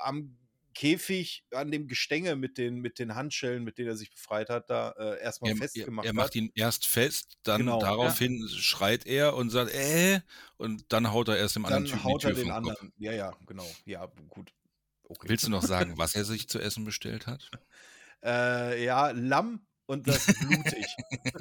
am 0.04 0.38
Käfig, 0.74 1.44
an 1.52 1.70
dem 1.70 1.86
Gestänge 1.88 2.36
mit 2.36 2.58
den, 2.58 2.80
mit 2.80 2.98
den 2.98 3.14
Handschellen, 3.14 3.64
mit 3.64 3.78
denen 3.78 3.88
er 3.88 3.96
sich 3.96 4.10
befreit 4.10 4.50
hat, 4.50 4.70
da 4.70 4.90
äh, 4.92 5.20
erstmal 5.22 5.52
Er, 5.52 5.56
er, 5.56 5.56
festgemacht 5.58 6.06
er 6.06 6.14
hat. 6.16 6.16
macht 6.16 6.34
ihn 6.36 6.50
erst 6.54 6.86
fest, 6.86 7.38
dann 7.42 7.66
Genau, 7.66 7.80
ja. 7.80 7.80
daraufhin 7.80 8.48
schreit 8.48 9.06
er 9.06 9.34
und 9.36 9.50
sagt, 9.50 9.72
äh, 9.74 10.20
und 10.56 10.92
dann 10.92 11.12
haut 11.12 11.28
er 11.28 11.36
erst 11.38 11.56
dem 11.56 11.64
anderen 11.66 11.84
dann 11.84 11.86
Typen 11.86 12.04
haut 12.04 12.24
er 12.24 12.32
den 12.34 12.46
vom 12.46 12.54
Kopf. 12.62 12.68
anderen. 12.68 12.92
Ja, 12.98 13.12
ja, 13.12 13.36
genau. 13.46 13.66
Ja, 13.84 14.06
gut. 14.28 14.52
Okay. 15.04 15.28
Willst 15.28 15.46
du 15.46 15.50
noch 15.50 15.62
sagen, 15.62 15.98
was 15.98 16.14
er 16.14 16.24
sich 16.24 16.48
zu 16.48 16.58
essen 16.60 16.84
bestellt 16.84 17.26
hat? 17.26 17.52
Äh, 18.24 18.84
ja, 18.84 19.10
Lamm 19.10 19.66
und 19.92 20.08
das 20.08 20.26
blutig. 20.26 20.86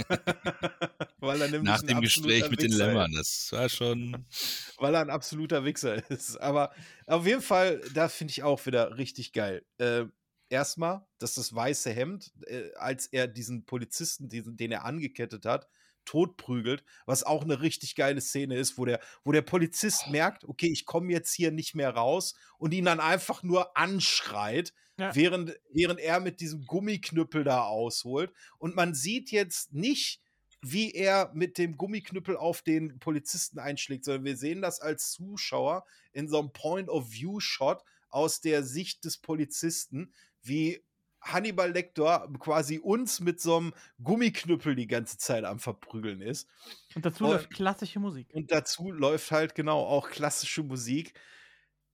weil 1.19 1.41
er 1.41 1.47
nämlich 1.47 1.63
Nach 1.63 1.81
dem 1.81 2.01
Gespräch 2.01 2.49
mit 2.49 2.61
den 2.61 2.71
Lämmern, 2.71 3.13
das 3.13 3.51
war 3.51 3.69
schon. 3.69 4.25
Weil 4.77 4.95
er 4.95 5.01
ein 5.01 5.09
absoluter 5.09 5.63
Wichser 5.63 6.09
ist. 6.09 6.37
Aber 6.37 6.73
auf 7.07 7.25
jeden 7.25 7.41
Fall, 7.41 7.81
da 7.93 8.09
finde 8.09 8.31
ich 8.31 8.43
auch 8.43 8.65
wieder 8.65 8.97
richtig 8.97 9.31
geil. 9.33 9.63
Äh, 9.77 10.05
erstmal, 10.49 11.05
dass 11.19 11.35
das 11.35 11.53
weiße 11.53 11.91
Hemd, 11.91 12.31
äh, 12.47 12.71
als 12.75 13.07
er 13.07 13.27
diesen 13.27 13.65
Polizisten, 13.65 14.27
diesen, 14.27 14.57
den 14.57 14.71
er 14.71 14.85
angekettet 14.85 15.45
hat, 15.45 15.67
totprügelt, 16.03 16.83
was 17.05 17.23
auch 17.23 17.43
eine 17.43 17.61
richtig 17.61 17.95
geile 17.95 18.21
Szene 18.21 18.55
ist, 18.57 18.77
wo 18.77 18.85
der, 18.85 18.99
wo 19.23 19.31
der 19.31 19.43
Polizist 19.43 20.09
merkt, 20.09 20.43
okay, 20.45 20.69
ich 20.71 20.85
komme 20.85 21.11
jetzt 21.11 21.31
hier 21.31 21.51
nicht 21.51 21.75
mehr 21.75 21.91
raus 21.91 22.33
und 22.57 22.73
ihn 22.73 22.85
dann 22.85 22.99
einfach 22.99 23.43
nur 23.43 23.77
anschreit, 23.77 24.73
Ja. 25.01 25.15
während, 25.15 25.59
während 25.71 25.99
er 25.99 26.19
mit 26.19 26.39
diesem 26.39 26.65
Gummiknüppel 26.65 27.43
da 27.43 27.63
ausholt. 27.63 28.31
Und 28.57 28.75
man 28.75 28.93
sieht 28.93 29.31
jetzt 29.31 29.73
nicht, 29.73 30.21
wie 30.61 30.91
er 30.93 31.31
mit 31.33 31.57
dem 31.57 31.75
Gummiknüppel 31.75 32.37
auf 32.37 32.61
den 32.61 32.99
Polizisten 32.99 33.57
einschlägt, 33.59 34.05
sondern 34.05 34.25
wir 34.25 34.37
sehen 34.37 34.61
das 34.61 34.79
als 34.79 35.11
Zuschauer 35.11 35.85
in 36.13 36.27
so 36.27 36.37
einem 36.39 36.53
Point-of-View-Shot 36.53 37.81
aus 38.09 38.41
der 38.41 38.63
Sicht 38.63 39.03
des 39.05 39.17
Polizisten, 39.17 40.13
wie 40.43 40.83
Hannibal 41.21 41.71
Lecter 41.71 42.31
quasi 42.39 42.79
uns 42.79 43.19
mit 43.19 43.39
so 43.39 43.57
einem 43.57 43.73
Gummiknüppel 44.03 44.75
die 44.75 44.87
ganze 44.87 45.17
Zeit 45.17 45.45
am 45.45 45.59
Verprügeln 45.59 46.21
ist. 46.21 46.47
Und 46.95 47.05
dazu 47.05 47.23
Und- 47.25 47.31
läuft 47.31 47.49
klassische 47.51 47.99
Musik. 47.99 48.27
Und 48.33 48.51
dazu 48.51 48.91
läuft 48.91 49.31
halt 49.31 49.55
genau 49.55 49.79
auch 49.81 50.09
klassische 50.09 50.63
Musik. 50.63 51.13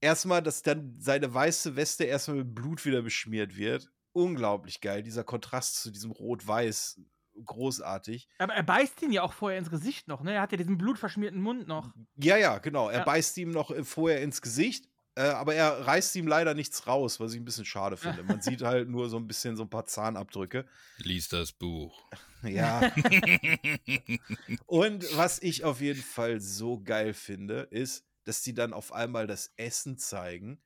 Erstmal, 0.00 0.42
dass 0.42 0.62
dann 0.62 0.94
seine 0.98 1.32
weiße 1.32 1.74
Weste 1.76 2.04
erstmal 2.04 2.38
mit 2.38 2.54
Blut 2.54 2.84
wieder 2.84 3.02
beschmiert 3.02 3.56
wird. 3.56 3.90
Unglaublich 4.12 4.80
geil. 4.80 5.02
Dieser 5.02 5.24
Kontrast 5.24 5.82
zu 5.82 5.90
diesem 5.90 6.10
Rot-Weiß. 6.12 7.00
Großartig. 7.44 8.28
Aber 8.38 8.54
er 8.54 8.64
beißt 8.64 9.00
ihn 9.02 9.12
ja 9.12 9.22
auch 9.22 9.32
vorher 9.32 9.58
ins 9.60 9.70
Gesicht 9.70 10.08
noch, 10.08 10.22
ne? 10.22 10.32
Er 10.34 10.40
hat 10.42 10.50
ja 10.50 10.58
diesen 10.58 10.76
blutverschmierten 10.76 11.40
Mund 11.40 11.68
noch. 11.68 11.92
Ja, 12.16 12.36
ja, 12.36 12.58
genau. 12.58 12.88
Er 12.88 12.98
Ja. 13.00 13.04
beißt 13.04 13.36
ihm 13.38 13.50
noch 13.50 13.70
äh, 13.70 13.84
vorher 13.84 14.22
ins 14.22 14.42
Gesicht, 14.42 14.88
äh, 15.14 15.20
aber 15.22 15.54
er 15.54 15.86
reißt 15.86 16.16
ihm 16.16 16.26
leider 16.26 16.54
nichts 16.54 16.88
raus, 16.88 17.20
was 17.20 17.32
ich 17.34 17.40
ein 17.40 17.44
bisschen 17.44 17.64
schade 17.64 17.96
finde. 18.20 18.24
Man 18.24 18.40
sieht 18.40 18.62
halt 18.62 18.88
nur 18.88 19.08
so 19.08 19.18
ein 19.18 19.28
bisschen 19.28 19.56
so 19.56 19.62
ein 19.62 19.70
paar 19.70 19.86
Zahnabdrücke. 19.86 20.66
Lies 20.98 21.28
das 21.28 21.52
Buch. 21.52 22.08
Ja. 22.44 22.80
Und 24.66 25.04
was 25.16 25.42
ich 25.42 25.64
auf 25.64 25.80
jeden 25.80 26.02
Fall 26.02 26.40
so 26.40 26.80
geil 26.80 27.12
finde, 27.14 27.62
ist, 27.70 28.04
dass 28.28 28.42
die 28.42 28.52
dann 28.52 28.74
auf 28.74 28.92
einmal 28.92 29.26
das 29.26 29.54
Essen 29.56 29.96
zeigen, 29.96 30.60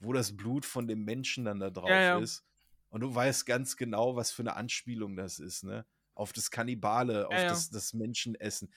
wo 0.00 0.12
das 0.12 0.36
Blut 0.36 0.66
von 0.66 0.88
dem 0.88 1.04
Menschen 1.04 1.44
dann 1.44 1.60
da 1.60 1.70
drauf 1.70 1.88
Ja, 1.88 2.00
ja. 2.00 2.18
ist. 2.18 2.42
Und 2.88 3.02
du 3.02 3.14
weißt 3.14 3.46
ganz 3.46 3.76
genau, 3.76 4.16
was 4.16 4.32
für 4.32 4.42
eine 4.42 4.56
Anspielung 4.56 5.14
das 5.14 5.38
ist, 5.38 5.62
ne? 5.62 5.86
Auf 6.14 6.32
das 6.32 6.50
Kannibale, 6.50 7.28
auf 7.28 7.32
Ja, 7.32 7.42
ja. 7.42 7.48
Das, 7.50 7.70
das 7.70 7.92
Menschenessen. 7.92 8.72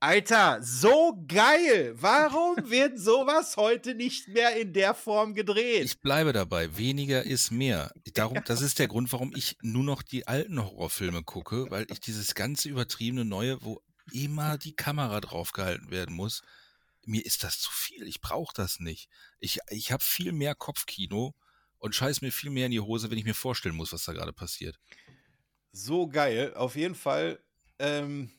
Alter, 0.00 0.62
so 0.62 1.22
geil! 1.28 1.92
Warum 1.96 2.56
wird 2.70 2.98
sowas 2.98 3.58
heute 3.58 3.94
nicht 3.94 4.28
mehr 4.28 4.56
in 4.56 4.72
der 4.72 4.94
Form 4.94 5.34
gedreht? 5.34 5.84
Ich 5.84 6.00
bleibe 6.00 6.32
dabei. 6.32 6.74
Weniger 6.78 7.24
ist 7.24 7.50
mehr. 7.50 7.92
Darum, 8.14 8.40
das 8.46 8.62
ist 8.62 8.78
der 8.78 8.88
Grund, 8.88 9.12
warum 9.12 9.34
ich 9.36 9.58
nur 9.60 9.84
noch 9.84 10.02
die 10.02 10.26
alten 10.26 10.58
Horrorfilme 10.58 11.22
gucke, 11.22 11.70
weil 11.70 11.84
ich 11.90 12.00
dieses 12.00 12.34
ganze 12.34 12.70
übertriebene 12.70 13.26
Neue, 13.26 13.62
wo 13.62 13.82
immer 14.10 14.56
die 14.56 14.74
Kamera 14.74 15.20
draufgehalten 15.20 15.90
werden 15.90 16.16
muss, 16.16 16.42
mir 17.08 17.24
ist 17.24 17.42
das 17.42 17.58
zu 17.58 17.72
viel. 17.72 18.06
Ich 18.06 18.20
brauche 18.20 18.54
das 18.54 18.80
nicht. 18.80 19.08
Ich, 19.40 19.58
ich 19.70 19.90
habe 19.92 20.02
viel 20.02 20.32
mehr 20.32 20.54
Kopfkino 20.54 21.34
und 21.78 21.94
scheiß 21.94 22.20
mir 22.20 22.32
viel 22.32 22.50
mehr 22.50 22.66
in 22.66 22.72
die 22.72 22.80
Hose, 22.80 23.10
wenn 23.10 23.18
ich 23.18 23.24
mir 23.24 23.34
vorstellen 23.34 23.74
muss, 23.76 23.92
was 23.92 24.04
da 24.04 24.12
gerade 24.12 24.32
passiert. 24.32 24.78
so 25.72 26.08
geil. 26.08 26.54
Auf 26.54 26.76
jeden 26.76 26.94
Fall. 26.94 27.42
Ähm, 27.78 28.30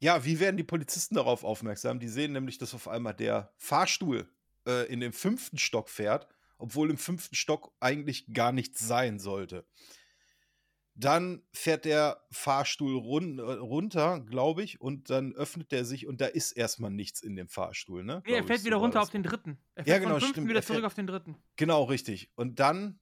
ja, 0.00 0.24
wie 0.24 0.40
werden 0.40 0.56
die 0.56 0.64
Polizisten 0.64 1.14
darauf 1.14 1.44
aufmerksam? 1.44 1.98
Die 1.98 2.08
sehen 2.08 2.32
nämlich, 2.32 2.58
dass 2.58 2.74
auf 2.74 2.88
einmal 2.88 3.14
der 3.14 3.52
Fahrstuhl 3.56 4.28
äh, 4.66 4.86
in 4.92 5.00
den 5.00 5.12
fünften 5.12 5.58
Stock 5.58 5.88
fährt, 5.88 6.28
obwohl 6.58 6.90
im 6.90 6.98
fünften 6.98 7.34
Stock 7.34 7.72
eigentlich 7.80 8.32
gar 8.32 8.52
nichts 8.52 8.80
sein 8.80 9.18
sollte. 9.18 9.66
Dann 10.96 11.42
fährt 11.52 11.84
der 11.84 12.22
Fahrstuhl 12.30 12.96
run 12.96 13.38
äh, 13.38 13.42
runter, 13.42 14.20
glaube 14.20 14.62
ich, 14.62 14.80
und 14.80 15.10
dann 15.10 15.34
öffnet 15.34 15.72
er 15.72 15.84
sich 15.84 16.06
und 16.06 16.20
da 16.20 16.26
ist 16.26 16.52
erstmal 16.52 16.90
nichts 16.90 17.20
in 17.20 17.34
dem 17.34 17.48
Fahrstuhl, 17.48 18.04
ne? 18.04 18.22
Nee, 18.26 18.34
er 18.34 18.44
fällt 18.44 18.60
ich, 18.60 18.66
wieder 18.66 18.76
so 18.76 18.82
runter 18.82 19.02
auf 19.02 19.10
den 19.10 19.24
dritten. 19.24 19.58
Er 19.74 19.84
fällt 19.84 19.88
Ja, 19.88 19.98
genau, 19.98 20.14
fünften 20.14 20.32
stimmt. 20.32 20.48
wieder 20.48 20.60
Er 20.60 20.66
zurück 20.66 20.84
auf 20.84 20.94
den 20.94 21.06
dritten. 21.06 21.36
Genau, 21.56 21.84
richtig. 21.84 22.30
Und 22.36 22.60
dann 22.60 23.00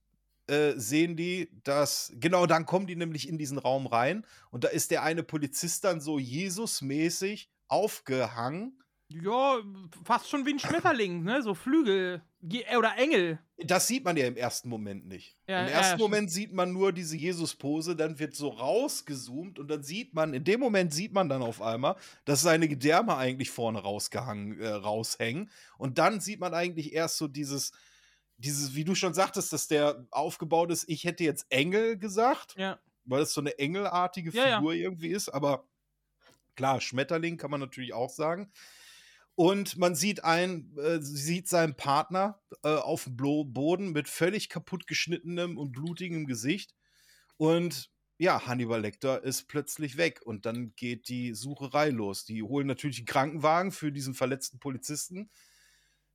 äh, 0.48 0.72
sehen 0.76 1.16
die, 1.16 1.50
dass, 1.64 2.12
genau, 2.16 2.46
dann 2.46 2.66
kommen 2.66 2.86
die 2.86 2.96
nämlich 2.96 3.28
in 3.28 3.38
diesen 3.38 3.58
Raum 3.58 3.86
rein 3.86 4.26
und 4.50 4.64
da 4.64 4.68
ist 4.68 4.90
der 4.90 5.02
eine 5.02 5.22
Polizist 5.22 5.84
dann 5.84 6.00
so 6.00 6.18
Jesus-mäßig 6.18 7.50
aufgehangen. 7.68 8.81
Ja, 9.22 9.58
fast 10.04 10.28
schon 10.28 10.46
wie 10.46 10.52
ein 10.54 10.58
Schmetterling, 10.58 11.22
ne? 11.22 11.42
So 11.42 11.54
Flügel 11.54 12.22
Ge- 12.42 12.64
äh, 12.68 12.76
oder 12.76 12.96
Engel. 12.96 13.38
Das 13.58 13.86
sieht 13.86 14.04
man 14.04 14.16
ja 14.16 14.26
im 14.26 14.36
ersten 14.36 14.68
Moment 14.68 15.06
nicht. 15.06 15.36
Ja, 15.46 15.60
Im 15.62 15.66
ja, 15.68 15.72
ersten 15.74 15.86
stimmt. 15.98 16.00
Moment 16.00 16.30
sieht 16.30 16.52
man 16.52 16.72
nur 16.72 16.92
diese 16.92 17.16
Jesus-Pose, 17.16 17.94
dann 17.94 18.18
wird 18.18 18.34
so 18.34 18.48
rausgezoomt 18.48 19.58
und 19.58 19.68
dann 19.68 19.82
sieht 19.82 20.14
man, 20.14 20.34
in 20.34 20.44
dem 20.44 20.60
Moment 20.60 20.92
sieht 20.92 21.12
man 21.12 21.28
dann 21.28 21.42
auf 21.42 21.62
einmal, 21.62 21.96
dass 22.24 22.42
seine 22.42 22.68
Gedärme 22.68 23.16
eigentlich 23.16 23.50
vorne 23.50 23.80
rausgehangen, 23.80 24.60
äh, 24.60 24.68
raushängen. 24.68 25.50
Und 25.78 25.98
dann 25.98 26.20
sieht 26.20 26.40
man 26.40 26.54
eigentlich 26.54 26.92
erst 26.92 27.18
so 27.18 27.28
dieses, 27.28 27.72
dieses, 28.38 28.74
wie 28.74 28.84
du 28.84 28.94
schon 28.94 29.14
sagtest, 29.14 29.52
dass 29.52 29.68
der 29.68 30.04
aufgebaut 30.10 30.70
ist, 30.72 30.88
ich 30.88 31.04
hätte 31.04 31.22
jetzt 31.22 31.46
Engel 31.50 31.96
gesagt, 31.96 32.54
Ja. 32.56 32.78
weil 33.04 33.20
das 33.20 33.32
so 33.34 33.40
eine 33.40 33.56
engelartige 33.58 34.30
Ja, 34.30 34.48
ja. 34.48 34.56
Figur 34.56 34.74
irgendwie 34.74 35.10
ist, 35.10 35.28
aber 35.28 35.64
klar, 36.56 36.80
Schmetterling 36.80 37.36
kann 37.36 37.50
man 37.52 37.60
natürlich 37.60 37.92
auch 37.92 38.10
sagen. 38.10 38.50
Und 39.34 39.78
man 39.78 39.94
sieht 39.94 40.24
einen, 40.24 40.76
äh, 40.78 41.00
sieht 41.00 41.48
seinen 41.48 41.74
Partner 41.74 42.40
äh, 42.62 42.68
auf 42.68 43.04
dem 43.04 43.16
Boden 43.16 43.92
mit 43.92 44.08
völlig 44.08 44.48
kaputt 44.48 44.86
geschnittenem 44.86 45.56
und 45.56 45.72
blutigem 45.72 46.26
Gesicht. 46.26 46.74
Und 47.38 47.90
ja, 48.18 48.46
Hannibal 48.46 48.82
Lecter 48.82 49.24
ist 49.24 49.48
plötzlich 49.48 49.96
weg 49.96 50.20
und 50.24 50.46
dann 50.46 50.74
geht 50.76 51.08
die 51.08 51.34
Sucherei 51.34 51.88
los. 51.88 52.24
Die 52.24 52.42
holen 52.42 52.66
natürlich 52.66 52.98
einen 52.98 53.06
Krankenwagen 53.06 53.72
für 53.72 53.90
diesen 53.90 54.14
verletzten 54.14 54.60
Polizisten, 54.60 55.30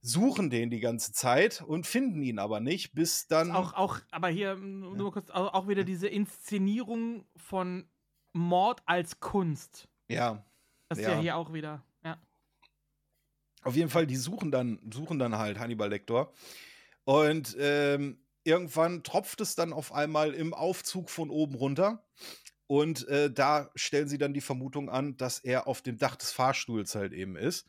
suchen 0.01 0.49
den 0.49 0.69
die 0.69 0.79
ganze 0.79 1.11
Zeit 1.11 1.61
und 1.61 1.85
finden 1.87 2.21
ihn 2.21 2.39
aber 2.39 2.59
nicht, 2.59 2.93
bis 2.93 3.27
dann. 3.27 3.51
Auch, 3.51 3.73
auch, 3.73 3.99
aber 4.11 4.29
hier 4.29 4.55
nur 4.55 5.11
kurz, 5.11 5.29
auch, 5.31 5.53
auch 5.53 5.67
wieder 5.67 5.83
diese 5.83 6.07
Inszenierung 6.07 7.25
von 7.35 7.89
Mord 8.31 8.83
als 8.85 9.19
Kunst. 9.19 9.89
ja. 10.07 10.43
Das 10.89 10.99
ist 10.99 11.03
Ja. 11.03 11.15
ja 11.15 11.19
hier 11.19 11.35
auch 11.35 11.51
wieder. 11.51 11.83
Auf 13.63 13.75
jeden 13.75 13.89
Fall, 13.89 14.07
die 14.07 14.15
suchen 14.15 14.51
dann, 14.51 14.79
suchen 14.91 15.19
dann 15.19 15.37
halt 15.37 15.59
Hannibal 15.59 15.89
Lecter. 15.89 16.31
Und 17.03 17.55
ähm, 17.59 18.19
irgendwann 18.43 19.03
tropft 19.03 19.41
es 19.41 19.55
dann 19.55 19.73
auf 19.73 19.93
einmal 19.93 20.33
im 20.33 20.53
Aufzug 20.53 21.09
von 21.09 21.29
oben 21.29 21.55
runter. 21.55 22.05
Und 22.67 23.07
äh, 23.07 23.31
da 23.31 23.71
stellen 23.75 24.09
sie 24.09 24.17
dann 24.17 24.33
die 24.33 24.41
Vermutung 24.41 24.89
an, 24.89 25.15
dass 25.17 25.39
er 25.39 25.67
auf 25.67 25.81
dem 25.81 25.97
Dach 25.97 26.15
des 26.17 26.31
Fahrstuhls 26.31 26.95
halt 26.95 27.13
eben 27.13 27.37
ist. 27.37 27.67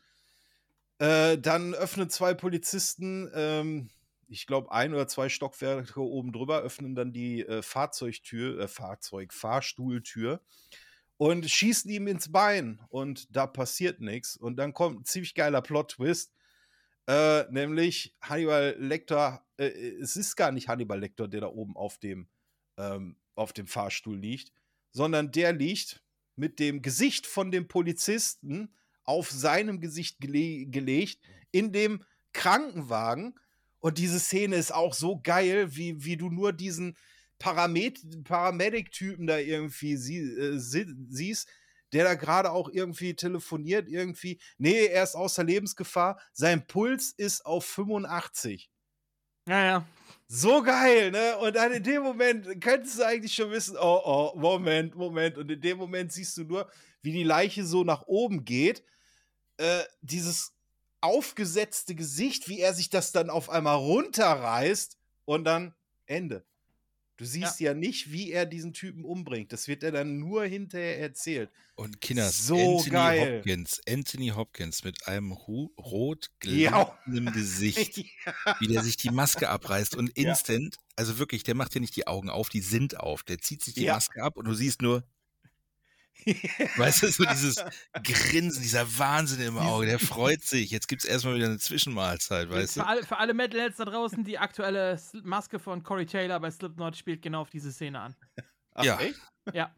Äh, 0.99 1.37
dann 1.37 1.73
öffnen 1.73 2.09
zwei 2.09 2.33
Polizisten, 2.33 3.31
ähm, 3.33 3.89
ich 4.27 4.45
glaube 4.45 4.71
ein 4.71 4.93
oder 4.93 5.07
zwei 5.07 5.29
Stockwerke 5.29 6.01
oben 6.01 6.33
drüber, 6.33 6.59
öffnen 6.61 6.95
dann 6.95 7.13
die 7.13 7.45
äh, 7.45 7.61
Fahrzeugtür, 7.61 8.59
äh, 8.59 8.67
Fahrzeug, 8.67 9.33
Fahrstuhltür 9.33 10.41
und 11.19 11.51
schießen 11.51 11.91
ihm 11.91 12.07
ins 12.07 12.31
Bein 12.31 12.81
und 12.87 13.35
da 13.35 13.45
passiert 13.45 13.99
nichts. 13.99 14.37
Und 14.37 14.55
dann 14.55 14.73
kommt 14.73 15.01
ein 15.01 15.05
ziemlich 15.05 15.35
geiler 15.35 15.61
Plot-Twist, 15.61 16.31
äh, 17.07 17.43
nämlich 17.51 18.15
Hannibal 18.21 18.77
Lecter, 18.79 19.45
äh, 19.57 19.65
es 19.99 20.15
ist 20.15 20.37
gar 20.37 20.53
nicht 20.53 20.69
Hannibal 20.69 20.97
Lecter, 20.97 21.27
der 21.27 21.41
da 21.41 21.47
oben 21.47 21.75
auf 21.75 21.97
dem, 21.97 22.29
ähm, 22.77 23.17
auf 23.35 23.51
dem 23.51 23.67
Fahrstuhl 23.67 24.17
liegt, 24.17 24.53
sondern 24.91 25.29
der 25.33 25.51
liegt 25.51 26.01
mit 26.37 26.57
dem 26.57 26.81
Gesicht 26.81 27.27
von 27.27 27.51
dem 27.51 27.67
Polizisten 27.67 28.73
auf 29.03 29.29
seinem 29.29 29.81
Gesicht 29.81 30.21
gele 30.21 30.67
gelegt 30.67 31.19
in 31.51 31.73
dem 31.73 32.01
Krankenwagen. 32.31 33.37
Und 33.79 33.97
diese 33.97 34.21
Szene 34.21 34.55
ist 34.55 34.73
auch 34.73 34.93
so 34.93 35.19
geil, 35.21 35.75
wie, 35.75 36.05
wie 36.05 36.15
du 36.15 36.29
nur 36.29 36.53
diesen 36.53 36.95
Paramed 37.39 38.23
Paramedic-Typen 38.25 39.25
da 39.25 39.37
irgendwie 39.37 39.97
sie 39.97 40.19
äh, 40.19 40.59
sie 40.59 40.85
siehst, 41.09 41.47
der 41.93 42.03
da 42.03 42.13
gerade 42.15 42.51
auch 42.51 42.69
irgendwie 42.69 43.15
telefoniert, 43.15 43.87
irgendwie. 43.87 44.39
Nee, 44.57 44.85
er 44.85 45.03
ist 45.03 45.15
außer 45.15 45.43
Lebensgefahr. 45.43 46.19
Sein 46.33 46.67
Puls 46.67 47.11
ist 47.11 47.45
auf 47.45 47.65
85. 47.65 48.69
Ja, 49.47 49.65
ja. 49.65 49.87
So 50.27 50.61
geil, 50.61 51.09
ne? 51.11 51.37
Und 51.39 51.55
dann 51.55 51.71
in 51.71 51.83
dem 51.83 52.03
Moment 52.03 52.61
könntest 52.61 52.99
du 52.99 53.03
eigentlich 53.03 53.33
schon 53.33 53.49
wissen, 53.49 53.77
oh, 53.79 54.01
oh, 54.03 54.37
Moment, 54.37 54.95
Moment. 54.95 55.37
Und 55.37 55.49
in 55.49 55.61
dem 55.61 55.79
Moment 55.79 56.11
siehst 56.11 56.37
du 56.37 56.43
nur, 56.43 56.69
wie 57.01 57.11
die 57.11 57.23
Leiche 57.23 57.65
so 57.65 57.83
nach 57.83 58.03
oben 58.05 58.45
geht. 58.45 58.83
Äh, 59.57 59.83
dieses 60.01 60.53
aufgesetzte 61.01 61.95
Gesicht, 61.95 62.47
wie 62.47 62.59
er 62.59 62.73
sich 62.73 62.89
das 62.89 63.11
dann 63.11 63.29
auf 63.29 63.49
einmal 63.49 63.77
runterreißt 63.77 64.97
und 65.25 65.45
dann 65.45 65.73
Ende. 66.05 66.45
Du 67.19 67.25
siehst 67.25 67.59
ja. 67.59 67.73
nicht, 67.73 68.11
wie 68.13 68.31
er 68.31 68.45
diesen 68.45 68.71
Typen 68.73 69.03
umbringt. 69.03 69.51
Das 69.51 69.67
wird 69.67 69.83
er 69.83 69.91
dann 69.91 70.19
nur 70.19 70.45
hinterher 70.45 70.99
erzählt. 71.01 71.51
Und 71.75 71.99
Kinders, 71.99 72.47
so 72.47 72.55
Anthony 72.77 72.89
geil. 72.91 73.37
Hopkins, 73.39 73.81
Anthony 73.87 74.27
Hopkins 74.29 74.83
mit 74.85 75.05
einem 75.07 75.33
hu- 75.45 75.71
rot 75.77 76.29
Ja. 76.45 76.97
glitzernden 77.05 77.33
Gesicht, 77.33 77.97
Ja. 78.25 78.55
wie 78.61 78.67
der 78.67 78.83
sich 78.83 78.95
die 78.95 79.11
Maske 79.11 79.49
abreißt 79.49 79.95
und 79.97 80.17
Ja. 80.17 80.29
instant, 80.29 80.77
also 80.95 81.19
wirklich, 81.19 81.43
der 81.43 81.55
macht 81.55 81.75
ja 81.75 81.81
nicht 81.81 81.95
die 81.97 82.07
Augen 82.07 82.29
auf, 82.29 82.47
die 82.49 82.61
sind 82.61 82.97
auf. 82.99 83.23
Der 83.23 83.39
zieht 83.39 83.63
sich 83.63 83.73
die 83.73 83.83
Ja. 83.83 83.93
Maske 83.95 84.23
ab 84.23 84.37
und 84.37 84.45
du 84.45 84.53
siehst 84.53 84.81
nur, 84.81 85.03
weißt 86.77 87.03
du, 87.03 87.07
so 87.11 87.23
dieses 87.25 87.55
Grinsen, 88.03 88.61
dieser 88.61 88.97
Wahnsinn 88.97 89.41
im 89.41 89.57
Auge, 89.57 89.85
der 89.87 89.99
freut 89.99 90.43
sich. 90.43 90.71
Jetzt 90.71 90.87
gibt 90.87 91.03
es 91.03 91.09
erstmal 91.09 91.35
wieder 91.35 91.45
eine 91.47 91.59
Zwischenmahlzeit, 91.59 92.49
weißt 92.49 92.77
du? 92.77 92.79
Für 92.81 92.87
alle, 92.87 93.03
für 93.05 93.17
alle 93.17 93.33
Metalheads 93.33 93.77
da 93.77 93.85
draußen, 93.85 94.23
die 94.23 94.37
aktuelle 94.37 94.99
Maske 95.23 95.59
von 95.59 95.83
Corey 95.83 96.05
Taylor 96.05 96.39
bei 96.39 96.51
Slipknot 96.51 96.97
spielt 96.97 97.21
genau 97.21 97.41
auf 97.41 97.49
diese 97.49 97.71
Szene 97.71 97.99
an. 97.99 98.15
Ach, 98.73 98.83
Ja. 98.83 98.99
echt? 98.99 99.19
Ja. 99.53 99.75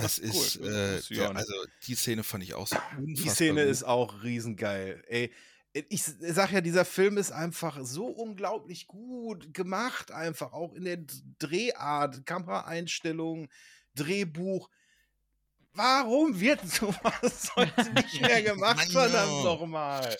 Es 0.00 0.20
Cool, 0.20 0.28
ist, 0.28 0.60
das 0.60 1.10
äh, 1.10 1.14
ja, 1.14 1.28
nicht. 1.28 1.36
also 1.38 1.54
die 1.86 1.94
Szene 1.96 2.22
fand 2.22 2.44
ich 2.44 2.54
auch 2.54 2.66
so 2.68 2.76
Die 2.98 3.28
Szene 3.28 3.62
gut. 3.62 3.70
ist 3.72 3.82
auch 3.82 4.22
riesengeil. 4.22 5.02
Ey, 5.08 5.32
ich 5.72 6.02
sag 6.04 6.52
ja, 6.52 6.60
dieser 6.60 6.84
Film 6.84 7.18
ist 7.18 7.30
einfach 7.32 7.78
so 7.82 8.06
unglaublich 8.06 8.86
gut 8.86 9.52
gemacht, 9.52 10.12
einfach 10.12 10.52
auch 10.52 10.72
in 10.74 10.84
der 10.84 10.98
Drehart, 11.38 12.24
Kameraeinstellung, 12.26 13.48
Drehbuch. 13.94 14.70
Warum 15.72 16.38
wird 16.38 16.60
sowas 16.68 17.52
heute 17.56 17.92
nicht 17.92 18.20
mehr 18.20 18.42
gemacht, 18.42 18.90
verdammt 18.90 19.44
nochmal? 19.44 20.16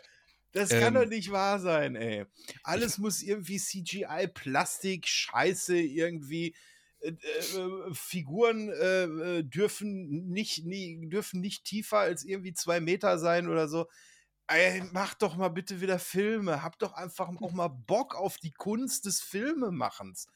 Das 0.52 0.70
Ähm. 0.70 0.80
kann 0.80 0.94
doch 0.94 1.06
nicht 1.06 1.30
wahr 1.30 1.58
sein, 1.60 1.96
ey. 1.96 2.24
Alles 2.62 2.98
muss 2.98 3.22
irgendwie 3.22 3.58
CGI, 3.58 4.28
Plastik, 4.32 5.06
Scheiße, 5.06 5.76
irgendwie. 5.78 6.54
Äh, 7.00 7.10
äh, 7.10 7.94
Figuren 7.94 8.70
äh, 8.70 9.04
äh, 9.04 9.42
dürfen 9.44 10.26
nicht, 10.30 10.64
nie, 10.64 11.08
dürfen 11.08 11.40
nicht 11.40 11.64
tiefer 11.64 11.98
als 11.98 12.24
irgendwie 12.24 12.54
zwei 12.54 12.80
Meter 12.80 13.18
sein 13.18 13.48
oder 13.48 13.68
so. 13.68 13.86
Ey, 14.48 14.82
mach 14.92 15.14
doch 15.14 15.36
mal 15.36 15.48
bitte 15.48 15.80
wieder 15.80 15.98
Filme. 15.98 16.62
Hab 16.62 16.78
doch 16.78 16.94
einfach 16.94 17.28
auch 17.28 17.52
mal 17.52 17.68
Bock 17.68 18.14
auf 18.16 18.38
die 18.38 18.52
Kunst 18.52 19.04
des 19.04 19.20
Filmemachens. 19.20 20.26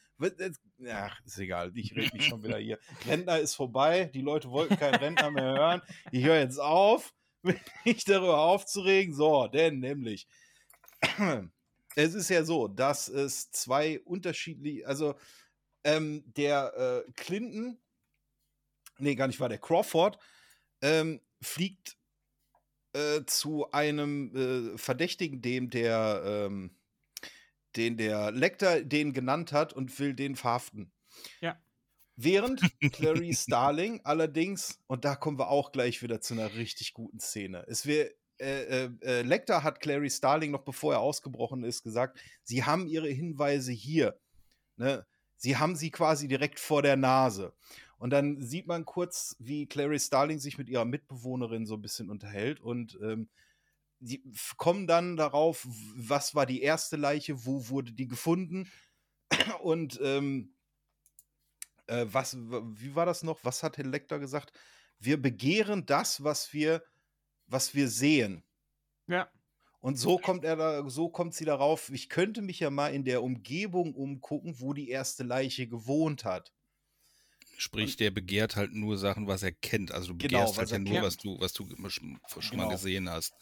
Ach, 0.91 1.21
ist 1.25 1.39
egal. 1.39 1.73
Ich 1.75 1.95
rede 1.95 2.15
mich 2.17 2.27
schon 2.27 2.43
wieder 2.43 2.59
hier. 2.59 2.79
Rentner 3.07 3.39
ist 3.39 3.55
vorbei. 3.55 4.11
Die 4.15 4.21
Leute 4.21 4.51
wollten 4.51 4.77
keinen 4.77 4.97
Rentner 4.97 5.31
mehr 5.31 5.53
hören. 5.55 5.83
Ich 6.11 6.25
höre 6.25 6.39
jetzt 6.39 6.59
auf, 6.59 7.15
mich 7.85 8.05
darüber 8.05 8.39
aufzuregen. 8.39 9.15
So, 9.15 9.49
denn 9.49 9.81
nämlich, 9.81 10.27
es 11.97 12.15
ist 12.15 12.29
ja 12.31 12.45
so, 12.45 12.69
dass 12.69 13.09
es 13.09 13.51
zwei 13.51 14.01
unterschiedliche, 14.01 14.87
also 14.87 15.15
ähm, 15.85 16.25
der 16.37 17.05
äh, 17.07 17.13
Clinton, 17.13 17.79
nee, 18.99 19.15
gar 19.15 19.27
nicht 19.27 19.41
war 19.41 19.49
der 19.49 19.59
Crawford, 19.59 20.19
ähm, 20.81 21.21
fliegt 21.41 21.97
äh, 22.93 23.25
zu 23.27 23.71
einem 23.73 24.75
äh, 24.75 24.79
Verdächtigen, 24.79 25.43
dem 25.43 25.71
der, 25.71 26.23
ähm, 26.25 26.77
den 27.77 27.97
der 27.97 28.31
Lecter 28.31 28.83
den 28.83 29.13
genannt 29.13 29.53
hat 29.53 29.73
und 29.73 29.99
will 29.99 30.15
den 30.15 30.37
verhaften. 30.37 30.93
Ja. 31.41 31.61
Während 32.17 32.61
Clary 32.93 33.35
Starling 33.35 34.01
allerdings, 34.05 34.79
und 34.87 35.05
da 35.05 35.17
kommen 35.17 35.39
wir 35.39 35.49
auch 35.49 35.73
gleich 35.73 36.03
wieder 36.03 36.21
zu 36.21 36.35
einer 36.35 36.55
richtig 36.55 36.95
guten 36.95 37.21
Szene. 37.21 37.65
Es 37.69 37.87
wär, 37.87 38.11
äh, 38.39 38.85
äh, 38.85 38.91
äh, 39.03 39.23
Lecter 39.23 39.63
hat 39.63 39.81
Clary 39.81 40.11
Starling 40.11 40.51
noch 40.51 40.65
bevor 40.65 40.95
er 40.95 41.01
ausgebrochen 41.01 41.65
ist 41.65 41.83
gesagt, 41.83 42.19
sie 42.43 42.65
haben 42.65 42.87
ihre 42.87 43.09
Hinweise 43.09 43.73
hier. 43.73 44.19
Ne? 44.77 45.07
Sie 45.37 45.57
haben 45.57 45.77
sie 45.77 45.91
quasi 45.91 46.29
direkt 46.29 46.61
vor 46.61 46.83
der 46.83 46.97
Nase. 46.97 47.53
Und 47.99 48.11
dann 48.11 48.41
sieht 48.41 48.67
man 48.67 48.85
kurz, 48.85 49.37
wie 49.39 49.67
Clary 49.67 50.01
Starling 50.01 50.41
sich 50.41 50.59
mit 50.59 50.69
ihrer 50.69 50.85
Mitbewohnerin 50.85 51.67
so 51.67 51.75
ein 51.75 51.83
bisschen 51.83 52.11
unterhält 52.11 52.61
und 52.61 52.99
ähm, 53.01 53.29
die 54.03 54.23
f- 54.33 54.55
kommen 54.57 54.87
dann 54.87 55.17
darauf, 55.17 55.67
was 55.97 56.35
war 56.35 56.47
die 56.47 56.63
erste 56.63 56.97
Leiche, 56.97 57.45
wo 57.47 57.69
wurde 57.69 57.93
die 57.93 58.09
gefunden 58.09 58.71
und 59.63 60.01
ähm, 60.03 60.55
äh, 61.87 62.07
was, 62.09 62.37
wie 62.37 62.95
war 62.95 63.07
das 63.07 63.23
noch? 63.23 63.41
Was 63.45 63.63
hat 63.63 63.77
Herr 63.79 63.85
Lecter 63.87 64.19
gesagt? 64.19 64.53
Wir 64.99 65.21
begehren 65.21 65.87
das, 65.87 66.23
was 66.23 66.53
wir, 66.53 66.83
was 67.47 67.75
wir 67.75 67.89
sehen. 67.89 68.45
Ja. 69.07 69.31
Und 69.81 69.97
so 69.97 70.19
kommt 70.19 70.45
er 70.45 70.57
da, 70.57 70.89
so 70.89 71.09
kommt 71.11 71.35
sie 71.35 71.45
darauf, 71.45 71.91
ich 71.91 72.09
könnte 72.09 72.41
mich 72.43 72.61
ja 72.61 72.71
mal 72.71 72.95
in 72.95 73.05
der 73.05 73.23
Umgebung 73.23 73.95
umgucken, 73.95 74.61
wo 74.61 74.73
die 74.73 74.89
erste 74.89 75.25
Leiche 75.25 75.67
gewohnt 75.69 76.25
hat. 76.25 76.55
Sprich, 77.57 77.97
der 77.97 78.11
begehrt 78.11 78.57
halt 78.57 78.73
nur 78.75 78.99
Sachen, 78.99 79.27
was 79.27 79.43
er 79.43 79.53
kennt. 79.53 79.93
Also 79.93 80.09
du 80.09 80.19
Genau, 80.19 80.41
begehrst 80.41 80.57
was 80.57 80.59
halt 80.59 80.71
ja 80.73 80.79
nur, 80.79 80.93
kennt. 80.93 81.05
was 81.07 81.17
du, 81.17 81.39
was 81.41 81.53
du 81.53 81.69
schon, 81.89 82.19
schon 82.41 82.57
mal 82.57 82.65
Genau. 82.65 82.69
gesehen 82.69 83.09
hast. 83.09 83.35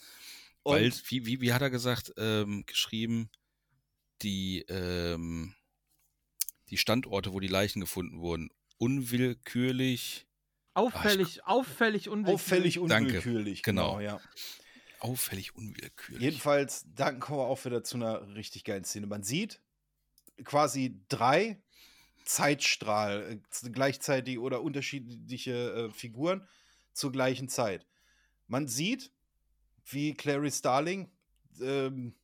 Weil, 0.64 0.92
wie, 1.08 1.26
wie, 1.26 1.40
wie 1.40 1.52
hat 1.52 1.62
er 1.62 1.70
gesagt, 1.70 2.12
ähm, 2.16 2.64
geschrieben, 2.66 3.30
die, 4.22 4.60
ähm, 4.68 5.54
die 6.68 6.76
Standorte, 6.76 7.32
wo 7.32 7.40
die 7.40 7.48
Leichen 7.48 7.80
gefunden 7.80 8.20
wurden, 8.20 8.50
unwillkürlich, 8.78 10.26
Auffällig, 10.74 11.44
auffällig 11.44 12.08
unwillkürlich. 12.08 12.34
Auffällig 12.34 12.74
Danke. 12.88 13.18
unwillkürlich. 13.18 13.62
Genau. 13.62 14.00
ja. 14.00 14.20
auffällig 15.00 15.54
unwillkürlich. 15.54 16.22
Jedenfalls, 16.22 16.86
dann 16.94 17.18
kommen 17.18 17.40
wir 17.40 17.46
auch 17.46 17.64
wieder 17.64 17.82
zu 17.82 17.96
einer 17.96 18.34
richtig 18.34 18.64
geilen 18.64 18.84
Szene. 18.84 19.06
Man 19.06 19.22
sieht 19.22 19.60
quasi 20.44 21.00
drei 21.08 21.60
Zeitstrahl 22.24 23.40
äh, 23.64 23.70
gleichzeitig 23.70 24.38
oder 24.38 24.62
unterschiedliche 24.62 25.72
äh, 25.72 25.90
Figuren 25.90 26.46
zur 26.92 27.10
gleichen 27.10 27.48
Zeit. 27.48 27.86
Man 28.46 28.68
sieht, 28.68 29.10
wie 29.92 30.14
Clary 30.14 30.50
Starling 30.50 31.10
ähm, 31.60 32.14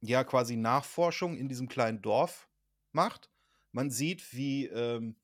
ja 0.00 0.24
quasi 0.24 0.56
Nachforschung 0.56 1.36
in 1.36 1.48
diesem 1.48 1.68
kleinen 1.68 2.02
Dorf 2.02 2.48
macht. 2.92 3.30
Man 3.72 3.90
sieht, 3.90 4.34
wie 4.34 4.66
ähm, 4.66 5.16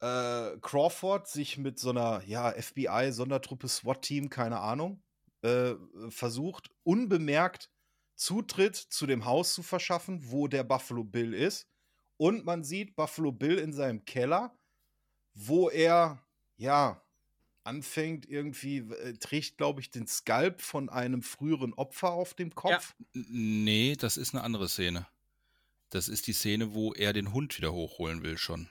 äh, 0.00 0.58
Crawford 0.60 1.28
sich 1.28 1.58
mit 1.58 1.78
so 1.78 1.90
einer 1.90 2.22
ja, 2.24 2.52
FBI-Sondertruppe 2.52 3.68
SWAT-Team, 3.68 4.30
keine 4.30 4.60
Ahnung, 4.60 5.02
äh, 5.42 5.74
versucht, 6.08 6.70
unbemerkt 6.84 7.70
Zutritt 8.14 8.76
zu 8.76 9.06
dem 9.06 9.24
Haus 9.24 9.54
zu 9.54 9.62
verschaffen, 9.62 10.30
wo 10.30 10.46
der 10.46 10.64
Buffalo 10.64 11.02
Bill 11.02 11.34
ist. 11.34 11.68
Und 12.16 12.44
man 12.44 12.62
sieht 12.62 12.94
Buffalo 12.94 13.32
Bill 13.32 13.58
in 13.58 13.72
seinem 13.72 14.04
Keller, 14.04 14.56
wo 15.34 15.70
er, 15.70 16.22
ja, 16.56 17.01
anfängt 17.64 18.28
irgendwie, 18.28 18.78
äh, 18.78 19.14
trägt, 19.14 19.56
glaube 19.56 19.80
ich, 19.80 19.90
den 19.90 20.06
Skalp 20.06 20.60
von 20.60 20.88
einem 20.88 21.22
früheren 21.22 21.72
Opfer 21.74 22.10
auf 22.10 22.34
dem 22.34 22.54
Kopf. 22.54 22.94
N- 23.14 23.64
Nee, 23.64 23.96
das 23.98 24.16
ist 24.16 24.34
eine 24.34 24.42
andere 24.44 24.68
Szene. 24.68 25.06
Das 25.90 26.08
ist 26.08 26.26
die 26.26 26.32
Szene, 26.32 26.74
wo 26.74 26.92
er 26.92 27.12
den 27.12 27.32
Hund 27.32 27.56
wieder 27.58 27.72
hochholen 27.72 28.22
will 28.22 28.38
schon. 28.38 28.68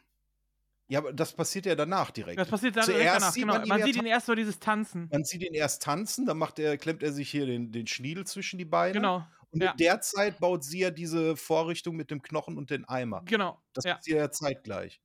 Ja, 0.88 1.00
aber 1.00 1.14
das 1.14 1.34
passiert 1.34 1.66
ja 1.66 1.76
danach 1.76 2.12
direkt. 2.12 2.38
Das 2.38 2.50
passiert 2.50 2.76
dann 2.76 2.86
direkt 2.86 3.04
Zuerst 3.04 3.22
danach, 3.22 3.34
sieht 3.34 3.44
genau. 3.44 3.54
man 3.60 3.68
Man, 3.68 3.80
ja 3.80 3.86
sieht 3.86 3.96
ihn 3.96 4.06
erst 4.06 4.26
so 4.26 4.36
dieses 4.36 4.60
Tanzen. 4.60 5.08
Man 5.10 5.24
sieht 5.24 5.42
ihn 5.42 5.54
erst 5.54 5.84
tanzen, 5.84 6.26
dann 6.26 6.38
macht 6.38 6.60
er, 6.60 6.78
klemmt 6.78 7.02
er 7.02 7.14
sich 7.14 7.30
hier 7.30 7.46
den, 7.46 7.72
den 7.72 7.88
Schniedel 7.88 8.28
zwischen 8.28 8.58
die 8.58 8.66
Beine. 8.66 8.94
Genau. 8.94 9.26
Und 9.52 9.64
ja. 9.64 9.72
in 9.72 9.78
der 9.78 10.02
Zeit 10.02 10.40
baut 10.40 10.66
sie 10.66 10.80
ja 10.80 10.92
diese 10.92 11.38
Vorrichtung 11.38 11.96
mit 11.96 12.12
dem 12.12 12.22
Knochen 12.22 12.58
und 12.58 12.70
den 12.70 12.84
Eimer. 12.86 13.22
Genau. 13.26 13.62
Das 13.72 13.86
ja. 13.86 13.96
passiert 13.96 14.20
ja 14.20 14.32
zeitgleich. 14.32 15.00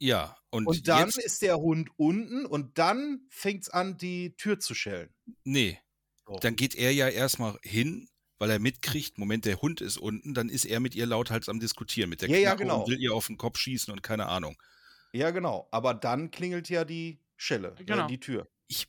Ja, 0.00 0.36
und, 0.50 0.66
Und, 0.66 0.86
dann 0.88 1.06
jetzt, 1.06 1.18
ist 1.18 1.42
der 1.42 1.58
Hund 1.58 1.90
unten 1.96 2.46
und 2.46 2.78
dann 2.78 3.26
fängt 3.30 3.64
es 3.64 3.68
an, 3.70 3.96
die 3.98 4.36
Tür 4.36 4.58
zu 4.60 4.74
schellen. 4.74 5.12
nee, 5.44 5.78
So. 6.26 6.36
dann 6.36 6.56
geht 6.56 6.74
er 6.76 6.92
ja 6.92 7.08
erstmal 7.08 7.58
hin, 7.62 8.08
weil 8.38 8.50
er 8.50 8.58
mitkriegt, 8.60 9.18
Moment, 9.18 9.44
der 9.44 9.60
Hund 9.60 9.80
ist 9.80 9.96
unten, 9.96 10.34
dann 10.34 10.48
ist 10.48 10.64
er 10.64 10.78
mit 10.80 10.94
ihr 10.94 11.06
lauthals 11.06 11.48
am 11.48 11.58
Diskutieren, 11.58 12.08
mit 12.10 12.22
der 12.22 12.30
Ja, 12.30 12.36
ja, 12.38 12.54
genau. 12.54 12.82
und 12.84 12.90
will 12.90 13.00
ihr 13.00 13.12
auf 13.12 13.26
den 13.26 13.36
Kopf 13.36 13.58
schießen 13.58 13.92
und 13.92 14.02
keine 14.02 14.26
Ahnung. 14.26 14.56
Ja, 15.12 15.30
genau. 15.32 15.68
Aber 15.72 15.94
dann 15.94 16.30
klingelt 16.30 16.68
ja 16.68 16.84
die 16.84 17.20
Schelle, 17.36 17.74
Genau. 17.84 18.04
äh, 18.04 18.08
die 18.08 18.20
Tür. 18.20 18.46
Ich, 18.68 18.86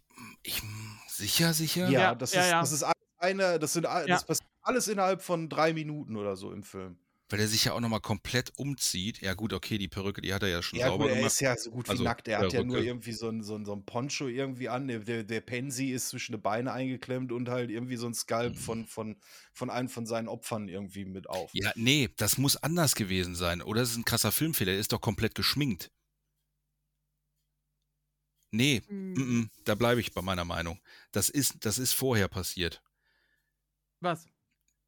sicher, 1.08 1.54
sicher? 1.54 1.90
Ja, 1.90 2.00
Ja, 2.02 2.16
das, 2.16 2.34
ja, 2.34 2.42
ist, 2.42 2.50
ja. 2.52 2.60
das 2.62 2.72
ist 2.72 2.84
alles 2.84 2.96
eine, 3.18 3.60
das 3.60 3.74
sind 3.74 3.84
Ja. 3.84 4.06
das 4.06 4.26
passiert 4.26 4.50
alles 4.62 4.88
innerhalb 4.88 5.22
von 5.24 5.50
drei 5.50 5.74
Minuten 5.74 6.16
oder 6.16 6.36
so 6.36 6.52
im 6.52 6.62
Film. 6.64 7.00
Weil 7.30 7.40
er 7.41 7.48
sich 7.48 7.66
ja 7.66 7.74
auch 7.74 7.80
nochmal 7.80 8.01
komplett 8.01 8.51
umzieht. 8.58 9.22
Ja 9.22 9.33
gut, 9.35 9.53
okay, 9.53 9.77
die 9.77 9.88
Perücke, 9.88 10.22
die 10.22 10.33
hat 10.33 10.41
er 10.43 10.49
ja 10.49 10.61
schon 10.64 10.80
Ja, 10.80 10.88
sauber 10.88 11.03
gut, 11.03 11.11
er 11.11 11.16
gemacht. 11.17 11.32
ist 11.32 11.40
ja 11.41 11.56
so 11.58 11.69
gut 11.72 11.88
wie 11.88 11.91
Also, 11.91 12.03
nackt. 12.03 12.27
Er 12.27 12.40
hat 12.40 12.53
ja 12.53 12.64
nur 12.64 12.77
Perücke. 12.77 12.90
irgendwie 12.90 13.11
so 13.14 13.30
ein, 13.30 13.43
so, 13.43 13.56
ein, 13.56 13.66
so 13.66 13.74
ein 13.74 13.85
Poncho 13.85 14.27
irgendwie 14.27 14.67
an. 14.69 14.88
Der, 14.88 14.99
der, 14.99 15.24
der 15.24 15.41
Pansy 15.41 15.91
ist 15.91 16.09
zwischen 16.09 16.32
die 16.33 16.38
Beine 16.40 16.72
eingeklemmt 16.72 17.32
und 17.32 17.49
halt 17.49 17.69
irgendwie 17.69 17.98
so 17.98 18.08
ein 18.08 18.14
Skalp 18.16 18.58
von, 18.58 18.85
von, 18.88 19.17
von 19.53 19.69
einem 19.69 19.90
von 19.90 20.06
seinen 20.08 20.27
Opfern 20.27 20.67
irgendwie 20.67 21.06
mit 21.06 21.30
auf. 21.30 21.51
Ja, 21.53 21.72
nee, 21.75 22.09
das 22.17 22.38
muss 22.40 22.58
anders 22.58 22.95
gewesen 22.95 23.35
sein. 23.35 23.61
Oder 23.61 23.82
es 23.82 23.91
ist 23.91 23.98
ein 23.98 24.06
krasser 24.06 24.32
Filmfehler, 24.32 24.72
er 24.74 24.80
ist 24.80 24.93
doch 24.93 25.01
komplett 25.01 25.35
geschminkt. 25.35 25.91
Nee, 28.51 28.82
Hm, 28.88 29.14
mm 29.14 29.22
-mm, 29.43 29.49
da 29.66 29.75
bleibe 29.75 30.01
ich 30.01 30.14
bei 30.14 30.22
meiner 30.22 30.45
Meinung. 30.45 30.80
Das 31.11 31.30
ist, 31.30 31.66
das 31.66 31.77
ist 31.80 31.93
vorher 31.93 32.27
passiert. 32.27 32.82
Was? 34.01 34.27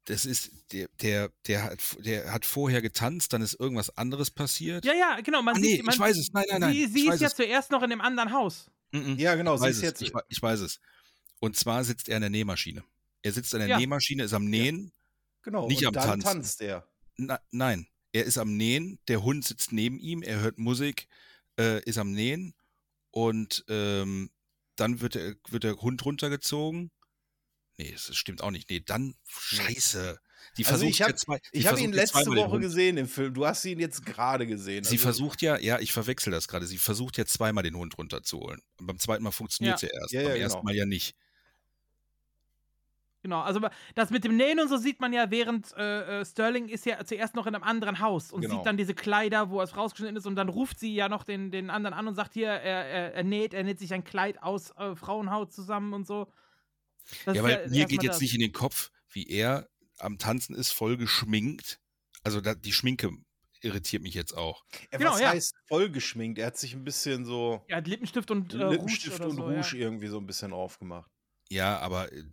Das 0.06 0.24
ist, 0.24 0.50
der, 0.72 0.88
der, 1.00 1.30
der, 1.46 1.62
hat, 1.64 1.80
der 2.04 2.32
hat 2.32 2.44
vorher 2.44 2.82
getanzt, 2.82 3.32
dann 3.32 3.42
ist 3.42 3.54
irgendwas 3.58 3.96
anderes 3.96 4.30
passiert. 4.30 4.84
Ja, 4.84 4.94
ja, 4.94 5.20
genau. 5.20 5.42
Man 5.42 5.56
Ah, 5.56 5.58
nee, 5.58 5.76
sieht, 5.76 5.84
man, 5.84 5.94
ich 5.94 6.00
weiß 6.00 6.16
es. 6.18 6.32
Nein, 6.32 6.44
nein, 6.50 6.60
nein. 6.60 6.72
Sie, 6.72 6.86
sie 6.86 7.08
ist 7.08 7.20
ja 7.20 7.28
es. 7.28 7.34
zuerst 7.36 7.70
noch 7.70 7.82
in 7.82 7.90
dem 7.90 8.00
anderen 8.00 8.32
Haus. 8.32 8.70
Mhm. 8.90 9.16
Ja, 9.18 9.34
genau, 9.36 9.54
Ich 9.54 9.60
sie 9.60 9.66
weiß, 9.66 9.70
ist 9.76 9.76
es. 9.78 9.82
jetzt. 9.82 10.02
Ich, 10.02 10.12
ich 10.28 10.42
weiß 10.42 10.60
es. 10.60 10.80
Und 11.40 11.56
zwar 11.56 11.84
sitzt 11.84 12.08
er 12.08 12.16
an 12.16 12.22
der 12.22 12.30
Nähmaschine. 12.30 12.84
Er 13.22 13.32
sitzt 13.32 13.54
an 13.54 13.60
der 13.60 13.68
Ja. 13.68 13.78
Nähmaschine, 13.78 14.24
ist 14.24 14.32
am 14.34 14.44
Nähen. 14.46 14.92
Genau, 15.42 15.66
nicht 15.68 15.80
und 15.80 15.88
am 15.88 15.94
dann 15.94 16.20
Tanzen. 16.20 16.24
tanzt 16.24 16.60
er. 16.60 16.86
Na, 17.16 17.40
nein, 17.50 17.86
er 18.12 18.24
ist 18.24 18.38
am 18.38 18.56
Nähen, 18.56 18.98
der 19.08 19.22
Hund 19.22 19.44
sitzt 19.44 19.72
neben 19.72 19.98
ihm, 19.98 20.22
er 20.22 20.40
hört 20.40 20.58
Musik, 20.58 21.08
äh, 21.58 21.82
ist 21.84 21.98
am 21.98 22.12
Nähen 22.12 22.54
und 23.10 23.64
ähm, 23.68 24.30
dann 24.76 25.00
wird 25.00 25.14
der, 25.16 25.34
wird 25.48 25.64
der 25.64 25.76
Hund 25.76 26.04
runtergezogen. 26.04 26.90
Nee, 27.78 27.92
das 27.92 28.14
stimmt 28.14 28.42
auch 28.42 28.50
nicht. 28.50 28.68
Nee, 28.70 28.80
dann, 28.84 29.14
scheiße. 29.28 30.18
Die 30.58 30.66
Also 30.66 30.78
versucht 30.84 30.90
ich 30.90 31.02
habe 31.02 31.40
ja 31.52 31.70
hab 31.70 31.78
ihn 31.78 31.92
letzte 31.92 32.26
Woche 32.26 32.60
gesehen 32.60 32.96
im 32.98 33.08
Film. 33.08 33.32
Du 33.32 33.46
hast 33.46 33.64
ihn 33.64 33.78
jetzt 33.80 34.04
gerade 34.04 34.46
gesehen. 34.46 34.84
Sie 34.84 34.96
Also- 34.96 35.02
versucht 35.02 35.40
ja, 35.40 35.56
ja, 35.58 35.78
ich 35.78 35.92
verwechsel 35.92 36.30
das 36.32 36.48
gerade. 36.48 36.66
Sie 36.66 36.78
versucht 36.78 37.16
ja 37.16 37.24
zweimal 37.24 37.62
den 37.62 37.76
Hund 37.76 37.96
runterzuholen. 37.96 38.60
Und 38.78 38.86
beim 38.86 38.98
zweiten 38.98 39.22
Mal 39.22 39.30
funktioniert 39.30 39.80
Ja. 39.80 39.88
sie 39.88 39.94
erst. 39.94 40.12
Ja, 40.12 40.22
beim 40.22 40.30
ja, 40.30 40.36
ersten 40.36 40.58
genau. 40.58 40.64
Mal 40.64 40.74
ja 40.76 40.84
nicht. 40.86 41.14
Genau, 43.22 43.40
also 43.40 43.60
das 43.94 44.10
mit 44.10 44.24
dem 44.24 44.36
Nähen 44.36 44.58
und 44.58 44.68
so 44.68 44.76
sieht 44.76 45.00
man 45.00 45.12
ja, 45.12 45.30
während 45.30 45.72
äh, 45.76 46.20
äh, 46.20 46.24
Sterling 46.24 46.68
ist 46.68 46.84
ja 46.86 47.04
zuerst 47.04 47.36
noch 47.36 47.46
in 47.46 47.54
einem 47.54 47.62
anderen 47.62 48.00
Haus 48.00 48.32
und 48.32 48.40
Genau. 48.40 48.56
sieht 48.56 48.66
dann 48.66 48.76
diese 48.76 48.94
Kleider, 48.94 49.48
wo 49.48 49.62
es 49.62 49.76
rausgeschnitten 49.76 50.16
ist 50.16 50.26
und 50.26 50.34
dann 50.34 50.48
ruft 50.48 50.80
sie 50.80 50.92
ja 50.92 51.08
noch 51.08 51.22
den, 51.22 51.52
den 51.52 51.70
anderen 51.70 51.94
an 51.94 52.08
und 52.08 52.16
sagt 52.16 52.34
hier, 52.34 52.48
er, 52.48 52.84
er, 52.84 53.14
er 53.14 53.22
näht, 53.22 53.54
er 53.54 53.62
näht 53.62 53.78
sich 53.78 53.94
ein 53.94 54.02
Kleid 54.02 54.42
aus 54.42 54.72
äh, 54.72 54.96
Frauenhaut 54.96 55.52
zusammen 55.52 55.92
und 55.94 56.04
so. 56.04 56.26
Das 57.24 57.36
ja, 57.36 57.42
weil 57.42 57.50
mir 57.56 57.60
erstmal 57.62 57.86
geht 57.86 58.02
jetzt 58.02 58.14
das. 58.14 58.20
nicht 58.20 58.34
in 58.34 58.40
den 58.40 58.52
Kopf, 58.52 58.90
wie 59.12 59.28
er 59.28 59.68
am 59.98 60.18
Tanzen 60.18 60.54
ist, 60.54 60.72
voll 60.72 60.96
geschminkt. 60.96 61.78
Also 62.24 62.40
da, 62.40 62.54
die 62.54 62.72
Schminke 62.72 63.10
irritiert 63.60 64.02
mich 64.02 64.14
jetzt 64.14 64.36
auch. 64.36 64.64
Ja, 64.92 64.98
Genau, 64.98 65.12
was 65.12 65.20
ja. 65.20 65.30
heißt 65.30 65.54
voll 65.68 65.90
geschminkt? 65.90 66.38
Er 66.38 66.46
hat 66.46 66.58
sich 66.58 66.74
ein 66.74 66.84
bisschen 66.84 67.24
so 67.24 67.64
Er 67.68 67.76
hat 67.78 67.86
Lippenstift 67.86 68.30
und 68.30 68.54
äh, 68.54 68.68
Lippenstift 68.70 69.20
Rouge 69.20 69.30
und 69.30 69.36
so, 69.36 69.42
Rouge 69.44 69.76
ja. 69.76 69.82
irgendwie 69.84 70.08
so 70.08 70.18
ein 70.18 70.26
bisschen 70.26 70.52
aufgemacht. 70.52 71.10
Ja, 71.48 71.78
aber 71.78 72.12
äh, 72.12 72.24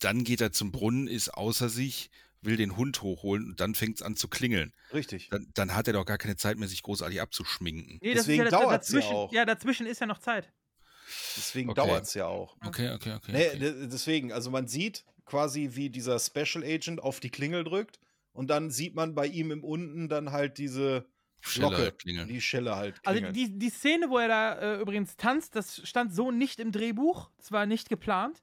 dann 0.00 0.24
geht 0.24 0.40
er 0.40 0.52
zum 0.52 0.72
Brunnen, 0.72 1.06
ist 1.08 1.30
außer 1.32 1.68
sich, 1.68 2.10
will 2.40 2.56
den 2.56 2.76
Hund 2.76 3.02
hochholen 3.02 3.46
und 3.46 3.60
dann 3.60 3.74
fängt 3.74 3.96
es 3.96 4.02
an 4.02 4.16
zu 4.16 4.28
klingeln. 4.28 4.74
Richtig. 4.92 5.28
Dann, 5.30 5.46
dann 5.54 5.74
hat 5.74 5.86
er 5.86 5.92
doch 5.92 6.04
gar 6.04 6.18
keine 6.18 6.36
Zeit 6.36 6.58
mehr, 6.58 6.68
sich 6.68 6.82
großartig 6.82 7.20
abzuschminken. 7.20 7.98
Nee, 8.02 8.14
Deswegen 8.14 8.42
ja 8.44 8.50
da- 8.50 8.60
dauert's 8.60 8.90
ja 8.92 9.00
auch. 9.02 9.32
Ja, 9.32 9.44
dazwischen 9.44 9.86
ist 9.86 10.00
ja 10.00 10.06
noch 10.06 10.18
Zeit. 10.18 10.52
Deswegen 11.36 11.70
Okay. 11.70 11.80
dauert 11.80 12.04
es 12.04 12.14
ja 12.14 12.26
auch. 12.26 12.56
Okay, 12.64 12.90
okay, 12.92 13.14
okay. 13.14 13.32
Nee, 13.32 13.48
okay. 13.48 13.58
de- 13.58 13.88
deswegen, 13.88 14.32
also 14.32 14.50
man 14.50 14.66
sieht 14.68 15.04
quasi, 15.24 15.70
wie 15.72 15.90
dieser 15.90 16.18
Special 16.18 16.64
Agent 16.64 17.02
auf 17.02 17.20
die 17.20 17.30
Klingel 17.30 17.64
drückt 17.64 17.98
und 18.32 18.48
dann 18.48 18.70
sieht 18.70 18.94
man 18.94 19.14
bei 19.14 19.26
ihm 19.26 19.50
im 19.50 19.62
unten 19.64 20.08
dann 20.08 20.32
halt 20.32 20.58
diese 20.58 21.06
Schelle 21.40 21.68
Glocke, 21.68 21.82
halt 21.82 21.98
klingeln. 21.98 22.28
die 22.28 22.40
Schelle 22.40 22.76
halt 22.76 23.00
Also 23.04 23.20
klingeln. 23.20 23.34
die, 23.34 23.58
die 23.58 23.70
Szene, 23.70 24.10
wo 24.10 24.18
er 24.18 24.28
da 24.28 24.54
äh, 24.58 24.80
übrigens 24.80 25.16
tanzt, 25.16 25.56
das 25.56 25.80
stand 25.86 26.14
so 26.14 26.30
nicht 26.30 26.60
im 26.60 26.70
Drehbuch. 26.72 27.30
Das 27.38 27.50
war 27.52 27.66
nicht 27.66 27.88
geplant. 27.88 28.40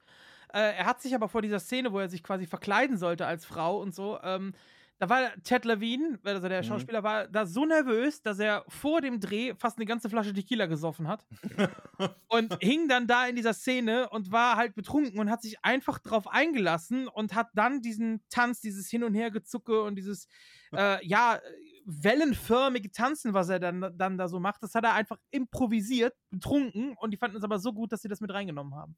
Äh, 0.53 0.75
er 0.77 0.85
hat 0.85 1.01
sich 1.01 1.13
aber 1.15 1.29
vor 1.29 1.41
dieser 1.41 1.59
Szene, 1.59 1.91
wo 1.93 1.99
er 1.99 2.09
sich 2.09 2.23
quasi 2.23 2.45
verkleiden 2.45 2.97
sollte 2.97 3.25
als 3.25 3.45
Frau 3.45 3.79
und 3.79 3.93
so, 3.95 4.19
ähm, 4.23 4.53
da 4.99 5.09
war 5.09 5.31
Ted 5.43 5.63
Levine, 5.65 6.19
also 6.23 6.47
der 6.49 6.61
Mhm. 6.61 6.67
Schauspieler, 6.67 7.03
war 7.03 7.27
da 7.27 7.45
so 7.45 7.65
nervös, 7.65 8.21
dass 8.21 8.37
er 8.37 8.65
vor 8.67 8.99
dem 8.99 9.19
Dreh 9.21 9.55
fast 9.55 9.77
eine 9.77 9.85
ganze 9.85 10.09
Flasche 10.09 10.33
Tequila 10.33 10.65
gesoffen 10.65 11.07
hat. 11.07 11.25
und 12.27 12.57
hing 12.61 12.89
dann 12.89 13.07
da 13.07 13.25
in 13.25 13.35
dieser 13.37 13.53
Szene 13.53 14.09
und 14.09 14.31
war 14.31 14.57
halt 14.57 14.75
betrunken 14.75 15.17
und 15.19 15.29
hat 15.31 15.41
sich 15.41 15.63
einfach 15.63 15.99
drauf 15.99 16.27
eingelassen 16.27 17.07
und 17.07 17.33
hat 17.33 17.47
dann 17.53 17.81
diesen 17.81 18.21
Tanz, 18.29 18.59
dieses 18.59 18.89
Hin- 18.89 19.03
und 19.05 19.13
Hergezucke 19.13 19.81
und 19.83 19.95
dieses, 19.95 20.27
äh, 20.75 21.03
ja, 21.07 21.39
wellenförmige 21.85 22.91
Tanzen, 22.91 23.33
was 23.33 23.47
er 23.49 23.59
dann, 23.59 23.93
dann 23.97 24.17
da 24.17 24.27
so 24.27 24.39
macht, 24.39 24.61
das 24.61 24.75
hat 24.75 24.83
er 24.83 24.93
einfach 24.93 25.17
improvisiert, 25.31 26.13
betrunken 26.29 26.93
und 26.97 27.11
die 27.11 27.17
fanden 27.17 27.37
es 27.37 27.43
aber 27.43 27.57
so 27.57 27.71
gut, 27.73 27.93
dass 27.93 28.01
sie 28.01 28.09
das 28.09 28.19
mit 28.19 28.31
reingenommen 28.33 28.75
haben. 28.75 28.95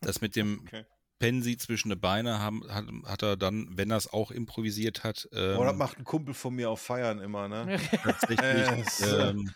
Das 0.00 0.20
mit 0.20 0.36
dem 0.36 0.60
Okay. 0.60 0.84
Pensi 1.20 1.56
zwischen 1.56 1.90
den 1.90 2.00
Beine 2.00 2.40
haben, 2.40 2.62
hat, 2.68 2.86
hat 3.06 3.22
er 3.22 3.36
dann, 3.36 3.68
wenn 3.76 3.90
er 3.90 3.98
es 3.98 4.12
auch 4.12 4.32
improvisiert 4.32 5.04
hat, 5.04 5.28
ähm, 5.32 5.58
oh, 5.58 5.64
das 5.64 5.76
macht 5.76 5.98
ein 5.98 6.04
Kumpel 6.04 6.34
von 6.34 6.54
mir 6.54 6.70
auf 6.70 6.80
Feiern 6.80 7.20
immer, 7.20 7.46
ne? 7.46 7.78
tatsächlich, 8.02 9.00
Äh, 9.06 9.28
ähm, 9.30 9.54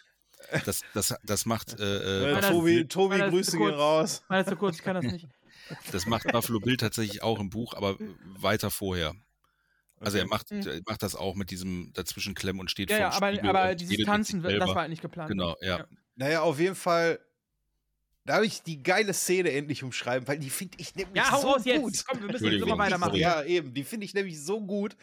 das, 0.65 0.83
das, 0.93 1.15
das 1.25 1.47
macht 1.47 1.81
äh, 1.81 1.83
Äh, 2.23 2.33
Meiner 2.35 2.53
Buffalo, 2.53 2.61
Tobi, 2.61 2.89
Tobi 2.89 3.19
Grüße 3.31 3.59
gehen 3.59 3.75
raus. 3.75 4.23
Ist 4.31 4.49
zu 4.49 4.57
kurz, 4.57 4.77
ich 4.77 4.83
kann 4.85 4.95
das 4.95 5.05
nicht. 5.05 5.27
das 5.93 6.07
macht 6.07 6.31
Buffalo 6.31 6.61
Bill 6.61 6.77
tatsächlich 6.77 7.23
auch 7.23 7.41
im 7.41 7.51
Buch, 7.51 7.75
aber 7.75 7.97
weiter 8.39 8.71
vorher. 8.71 9.15
Also 10.01 10.19
er 10.19 10.27
macht, 10.27 10.51
Mhm. 10.51 10.83
macht 10.87 11.03
das 11.03 11.15
auch 11.15 11.35
mit 11.35 11.51
diesem 11.51 11.93
dazwischen 11.95 12.35
klemmen 12.35 12.61
und 12.61 12.71
steht 12.71 12.91
Ja, 12.91 12.99
ja, 12.99 13.11
vorm 13.11 13.25
aber, 13.39 13.49
aber 13.49 13.75
dieses 13.75 14.05
Tanzen, 14.05 14.43
das 14.43 14.59
war 14.61 14.75
halt 14.75 14.91
nicht 14.91 15.03
geplant. 15.03 15.31
Genau, 15.31 15.57
ja. 15.63 15.87
Naja, 16.17 16.43
auf 16.43 16.61
jeden 16.61 16.75
Fall. 16.75 17.21
Da 18.25 18.37
habe 18.37 18.47
ich 18.47 18.63
die 18.63 18.83
geile 18.83 19.13
Szene 19.13 19.53
endlich 19.53 19.83
umschreiben, 19.83 20.27
weil 20.27 20.39
die 20.39 20.49
finde 20.49 20.79
ich 20.81 20.95
nämlich 20.95 21.17
Ja, 21.17 21.31
hau 21.31 21.41
so 21.41 21.49
raus 21.49 21.65
gut. 21.65 21.67
jetzt. 21.67 22.07
Komm, 22.07 22.21
wir 22.23 22.29
müssen 22.33 22.51
jetzt 22.51 22.63
immer 22.63 22.79
weitermachen. 22.79 23.17
Ja, 23.17 23.43
eben. 23.43 23.75
Die 23.75 23.85
finde 23.85 24.07
ich 24.07 24.15
nämlich 24.15 24.43
so 24.43 24.65
gut, 24.65 24.97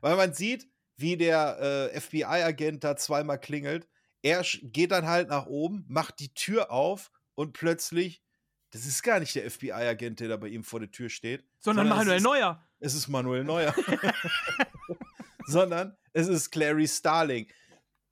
weil 0.00 0.16
man 0.16 0.32
sieht, 0.32 0.66
wie 0.96 1.16
der 1.16 1.90
äh, 1.92 2.00
FBI-Agent 2.00 2.82
da 2.82 2.96
zweimal 2.96 3.38
klingelt. 3.38 3.88
Er 4.22 4.42
geht 4.62 4.92
dann 4.92 5.06
halt 5.06 5.28
nach 5.28 5.46
oben, 5.46 5.84
macht 5.88 6.20
die 6.20 6.32
Tür 6.32 6.70
auf 6.70 7.10
und 7.34 7.52
plötzlich, 7.52 8.22
das 8.70 8.86
ist 8.86 9.02
gar 9.02 9.20
nicht 9.20 9.34
der 9.34 9.50
FBI-Agent, 9.50 10.20
der 10.20 10.28
da 10.28 10.36
bei 10.36 10.48
ihm 10.48 10.64
vor 10.64 10.80
der 10.80 10.90
Tür 10.90 11.10
steht. 11.10 11.44
Sondern 11.58 11.86
es 11.88 11.94
Manuel 11.94 12.16
ist, 12.16 12.22
Neuer. 12.22 12.68
Es 12.78 12.94
ist 12.94 13.08
Manuel 13.08 13.44
Neuer. 13.44 13.74
sondern 15.46 15.96
es 16.12 16.28
ist 16.28 16.50
Clary 16.50 16.88
Starling. 16.88 17.48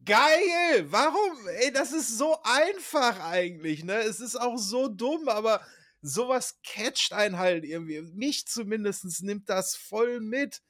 Geil! 0.05 0.87
Warum? 0.91 1.47
Ey, 1.61 1.73
das 1.73 1.93
ist 1.93 2.17
so 2.17 2.37
einfach 2.43 3.21
eigentlich, 3.21 3.85
ne? 3.85 3.95
Es 4.01 4.21
ist 4.21 4.37
auch 4.37 4.57
so 4.57 4.89
dumm, 4.89 5.29
aber 5.29 5.61
sowas 6.01 6.59
catcht 6.65 7.13
einen 7.13 7.37
halt 7.39 7.65
irgendwie. 7.65 8.01
Mich 8.03 8.47
zumindest 8.47 9.23
nimmt 9.23 9.49
das 9.51 9.77
voll 9.77 10.21
mit. 10.21 10.63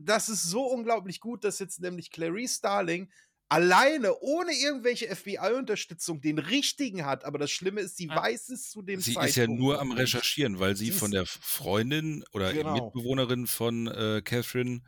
Das 0.00 0.28
ist 0.28 0.44
so 0.44 0.64
unglaublich 0.66 1.20
gut, 1.20 1.44
dass 1.44 1.58
jetzt 1.58 1.80
nämlich 1.80 2.10
Clarice 2.10 2.56
Starling 2.56 3.10
alleine, 3.48 4.18
ohne 4.20 4.52
irgendwelche 4.52 5.14
FBI-Unterstützung, 5.14 6.20
den 6.20 6.38
richtigen 6.38 7.04
hat. 7.06 7.24
Aber 7.24 7.38
das 7.38 7.50
Schlimme 7.50 7.80
ist, 7.82 7.96
sie 7.96 8.06
Ja. 8.08 8.16
weiß 8.16 8.48
es 8.50 8.70
zu 8.70 8.82
dem 8.82 9.00
Sie 9.00 9.14
Zeitpunkt. 9.14 9.30
ist 9.30 9.36
ja 9.36 9.46
nur 9.48 9.80
am. 9.80 9.92
Recherchieren, 9.92 10.58
weil 10.60 10.76
sie 10.76 10.86
Sie 10.86 10.92
von 10.92 11.10
der 11.10 11.26
Freundin 11.26 12.24
oder 12.32 12.52
Genau. 12.52 12.72
Mitbewohnerin 12.72 13.46
von 13.46 13.86
äh, 13.88 14.22
Catherine 14.24 14.82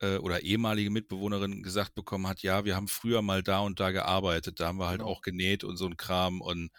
äh, 0.00 0.16
oder 0.18 0.42
ehemalige 0.42 0.90
Mitbewohnerin 0.90 1.62
gesagt 1.62 1.94
bekommen 1.94 2.26
hat, 2.28 2.42
ja, 2.42 2.64
wir 2.64 2.76
haben 2.76 2.88
früher 2.88 3.22
mal 3.22 3.42
da 3.42 3.60
und 3.60 3.80
da 3.80 3.90
gearbeitet, 3.90 4.60
da 4.60 4.68
haben 4.68 4.78
wir 4.78 4.88
halt 4.88 5.00
Genau. 5.00 5.10
auch 5.10 5.22
genäht 5.22 5.64
und 5.64 5.76
so 5.76 5.86
ein 5.86 5.96
Kram 5.96 6.40
und 6.40 6.70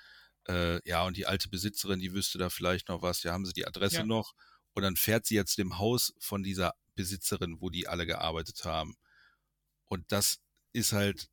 äh, 0.48 0.82
ja, 0.90 1.06
und 1.06 1.18
die 1.18 1.28
alte 1.28 1.50
Besitzerin, 1.50 2.00
die 2.00 2.14
wüsste 2.14 2.38
da 2.40 2.50
vielleicht 2.50 2.90
noch 2.90 3.02
was, 3.02 3.24
ja, 3.24 3.34
haben 3.34 3.46
sie 3.46 3.54
die 3.54 3.68
Adresse 3.68 3.98
Ja. 3.98 4.06
noch 4.06 4.34
und 4.74 4.84
dann 4.84 4.96
fährt 4.96 5.26
sie 5.26 5.44
zu 5.46 5.58
dem 5.58 5.78
Haus 5.80 6.14
von 6.20 6.44
dieser 6.44 6.74
Besitzerin, 6.96 7.58
wo 7.62 7.70
die 7.70 7.88
alle 7.88 8.06
gearbeitet 8.06 8.66
haben. 8.66 8.96
Und 9.88 10.12
das 10.12 10.40
ist 10.74 10.94
halt 10.94 11.30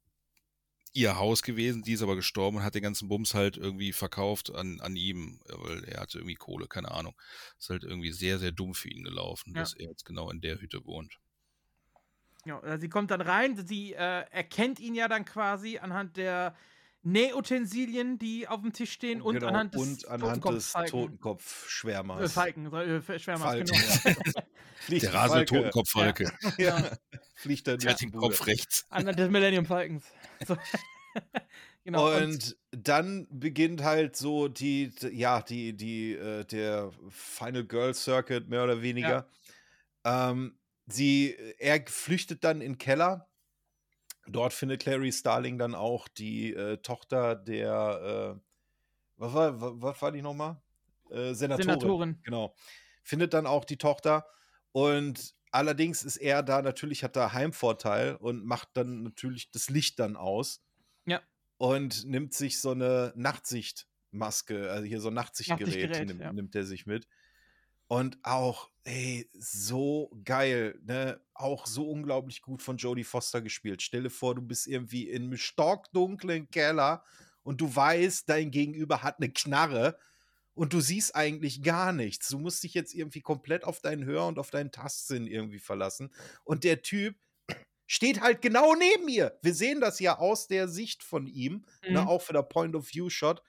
ihr 0.92 1.16
Haus 1.18 1.42
gewesen, 1.42 1.82
die 1.82 1.92
ist 1.92 2.02
aber 2.02 2.16
gestorben 2.16 2.58
und 2.58 2.62
hat 2.64 2.74
den 2.74 2.82
ganzen 2.82 3.08
Bums 3.08 3.34
halt 3.34 3.56
irgendwie 3.58 3.92
verkauft 3.92 4.50
an, 4.54 4.80
an 4.80 4.96
ihm, 4.96 5.40
weil 5.46 5.84
er 5.84 6.00
hatte 6.00 6.18
irgendwie 6.18 6.34
Kohle, 6.36 6.68
keine 6.68 6.90
Ahnung. 6.90 7.14
Ist 7.58 7.68
halt 7.70 7.84
irgendwie 7.84 8.12
sehr, 8.12 8.38
sehr 8.38 8.52
dumm 8.52 8.74
für 8.74 8.88
ihn 8.90 9.04
gelaufen, 9.04 9.54
Ja. 9.54 9.60
dass 9.60 9.74
er 9.74 9.88
jetzt 9.90 10.04
genau 10.04 10.30
in 10.30 10.40
der 10.40 10.60
Hütte 10.60 10.84
wohnt. 10.84 11.18
Ja, 12.46 12.60
äh, 12.62 12.78
sie 12.78 12.88
kommt 12.88 13.10
dann 13.10 13.20
rein, 13.20 13.56
sie 13.66 13.92
äh, 13.94 14.24
erkennt 14.30 14.78
ihn 14.78 14.94
ja 14.94 15.08
dann 15.08 15.24
quasi 15.24 15.78
anhand 15.78 16.16
der 16.16 16.54
Nähutensilien, 17.02 18.18
die 18.18 18.46
auf 18.46 18.62
dem 18.62 18.72
Tisch 18.72 18.92
stehen 18.92 19.20
und 19.20 19.34
Genau, 19.34 19.48
anhand 19.48 19.74
des 19.74 19.80
und 19.82 20.08
anhand 20.08 20.44
des 20.44 20.72
Totenkopf-Falken. 20.72 20.86
Äh, 20.86 20.90
Totenkopf-Schwärmers. 20.90 22.32
Falken, 22.32 22.72
äh, 22.72 23.18
Schwärmers, 23.18 23.42
Falken, 23.42 23.66
genau. 23.66 24.00
ja. 24.04 24.42
Fliegt 24.76 25.02
Der 25.02 25.14
rasende 25.14 25.38
Falke. 25.38 25.54
Totenkopffalke. 25.54 26.32
Ja, 26.58 26.90
fliegt 27.34 27.66
dann 27.66 27.78
Der 27.78 27.90
hat 27.90 28.00
den 28.00 28.12
Kopf 28.12 28.46
rechts. 28.46 28.86
Anhand 28.90 29.18
des 29.18 29.28
Millennium 29.28 29.66
Falcons. 29.66 30.04
So. 30.46 30.56
genau. 31.84 32.16
und, 32.16 32.56
dann 32.70 33.26
beginnt 33.30 33.82
halt 33.82 34.16
so 34.16 34.46
die, 34.46 34.92
ja, 35.10 35.42
die, 35.42 35.72
die, 35.72 36.12
äh, 36.12 36.44
der 36.44 36.92
Final 37.08 37.64
Girl 37.64 37.94
Circuit, 37.94 38.48
mehr 38.48 38.62
oder 38.62 38.82
weniger. 38.82 39.26
Ähm, 40.04 40.56
sie, 40.86 41.36
er 41.58 41.84
flüchtet 41.86 42.44
dann 42.44 42.60
in 42.60 42.72
den 42.72 42.78
Keller. 42.78 43.28
Dort 44.28 44.52
findet 44.52 44.82
Clary 44.82 45.12
Starling 45.12 45.58
dann 45.58 45.74
auch 45.74 46.08
die 46.08 46.52
äh, 46.52 46.78
Tochter 46.78 47.36
der, 47.36 48.36
äh, 48.36 48.40
was 49.16 49.34
war, 49.34 49.60
was, 49.60 49.72
was 49.76 50.02
war 50.02 50.12
die 50.12 50.22
nochmal? 50.22 50.60
Äh, 51.10 51.34
Senatorin. 51.34 51.62
Senatorin. 51.62 52.20
Genau. 52.24 52.54
Findet 53.02 53.34
dann 53.34 53.46
auch 53.46 53.64
die 53.64 53.76
Tochter 53.76 54.26
und 54.72 55.34
allerdings 55.52 56.02
ist 56.02 56.16
er 56.16 56.42
da 56.42 56.60
natürlich, 56.60 57.04
hat 57.04 57.16
da 57.16 57.32
Heimvorteil 57.32 58.16
und 58.16 58.44
macht 58.44 58.70
dann 58.74 59.04
natürlich 59.04 59.50
das 59.52 59.70
Licht 59.70 59.98
dann 60.00 60.16
aus 60.16 60.62
Ja. 61.06 61.22
und 61.56 62.04
nimmt 62.04 62.34
sich 62.34 62.60
so 62.60 62.72
eine 62.72 63.12
Nachtsichtmaske, 63.16 64.70
also 64.70 64.84
hier 64.84 65.00
so 65.00 65.08
ein 65.08 65.14
Nachtsichtgerät, 65.14 65.66
Nachtsichtgerät, 65.66 66.08
nimmt, 66.08 66.20
ja. 66.20 66.32
nimmt 66.32 66.54
er 66.56 66.64
sich 66.64 66.86
mit. 66.86 67.06
Und 67.88 68.18
auch, 68.24 68.70
ey, 68.84 69.28
so 69.32 70.10
geil, 70.24 70.78
ne? 70.84 71.20
Auch 71.34 71.66
so 71.66 71.88
unglaublich 71.88 72.42
gut 72.42 72.62
von 72.62 72.76
Jodie 72.78 73.04
Foster 73.04 73.40
gespielt. 73.40 73.82
Stell 73.82 74.02
dir 74.04 74.10
vor, 74.10 74.34
du 74.34 74.42
bist 74.42 74.66
irgendwie 74.66 75.08
in 75.08 75.24
einem 75.24 75.36
stockdunklen 75.36 76.50
Keller 76.50 77.04
und 77.42 77.60
du 77.60 77.74
weißt, 77.74 78.28
dein 78.28 78.50
Gegenüber 78.50 79.02
hat 79.02 79.18
eine 79.18 79.30
Knarre 79.30 79.98
und 80.54 80.72
du 80.72 80.80
siehst 80.80 81.14
eigentlich 81.14 81.62
gar 81.62 81.92
nichts. 81.92 82.28
Du 82.28 82.38
musst 82.38 82.64
dich 82.64 82.74
jetzt 82.74 82.94
irgendwie 82.94 83.20
komplett 83.20 83.62
auf 83.64 83.80
deinen 83.80 84.04
Hör- 84.04 84.26
und 84.26 84.38
auf 84.40 84.50
deinen 84.50 84.72
Tastsinn 84.72 85.26
irgendwie 85.28 85.60
verlassen. 85.60 86.12
Und 86.44 86.64
der 86.64 86.82
Typ 86.82 87.16
steht 87.86 88.20
halt 88.20 88.42
genau 88.42 88.74
neben 88.74 89.08
ihr. 89.08 89.38
Wir 89.42 89.54
sehen 89.54 89.80
das 89.80 90.00
ja 90.00 90.18
aus 90.18 90.48
der 90.48 90.68
Sicht 90.68 91.04
von 91.04 91.26
ihm, 91.28 91.66
ne, 91.86 92.02
Mhm. 92.02 92.08
auch 92.08 92.22
für 92.22 92.32
der 92.32 92.42
Point-of-View-Shot, 92.42 93.42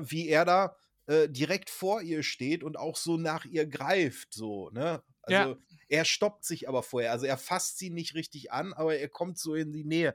wie 0.00 0.28
er 0.28 0.44
da 0.44 0.76
äh, 1.10 1.28
direkt 1.28 1.70
vor 1.70 2.02
ihr 2.02 2.22
steht 2.22 2.62
und 2.62 2.78
auch 2.78 2.96
so 2.96 3.16
nach 3.16 3.44
ihr 3.44 3.66
greift, 3.66 4.32
so, 4.34 4.70
ne? 4.70 5.02
Also 5.22 5.56
Ja. 5.56 5.58
er 5.88 6.04
stoppt 6.04 6.44
sich 6.44 6.68
aber 6.68 6.82
vorher. 6.82 7.12
Also 7.12 7.26
er 7.26 7.38
fasst 7.38 7.78
sie 7.78 7.90
nicht 7.90 8.14
richtig 8.14 8.52
an, 8.52 8.72
aber 8.72 8.96
er 8.96 9.08
kommt 9.08 9.38
so 9.38 9.54
in 9.54 9.72
die 9.72 9.84
Nähe. 9.84 10.14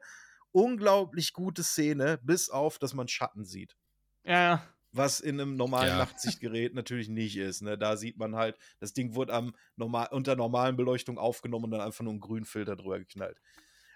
Unglaublich 0.51 1.33
gute 1.33 1.63
Szene, 1.63 2.19
bis 2.23 2.49
auf, 2.49 2.79
dass 2.79 2.93
man 2.93 3.07
Schatten 3.09 3.45
sieht. 3.45 3.75
Ja. 4.23 4.65
Was 4.91 5.19
in 5.19 5.41
einem 5.41 5.57
normalen 5.57 5.87
Ja. 5.87 5.97
Nachtsichtgerät 5.97 6.73
natürlich 6.73 7.09
nicht 7.09 7.35
ist. 7.35 7.61
Ne? 7.61 7.77
Da 7.77 7.97
sieht 7.97 8.17
man 8.17 8.35
halt, 8.37 8.57
das 8.79 8.93
Ding 8.93 9.13
wurde 9.13 9.33
am 9.33 9.53
normal, 9.75 10.07
unter 10.11 10.37
normalen 10.37 10.77
Beleuchtung 10.77 11.17
aufgenommen 11.17 11.65
und 11.65 11.71
dann 11.71 11.81
einfach 11.81 12.03
nur 12.03 12.13
einen 12.13 12.21
grünen 12.21 12.45
Filter 12.45 12.77
drüber 12.77 12.99
geknallt. 12.99 13.41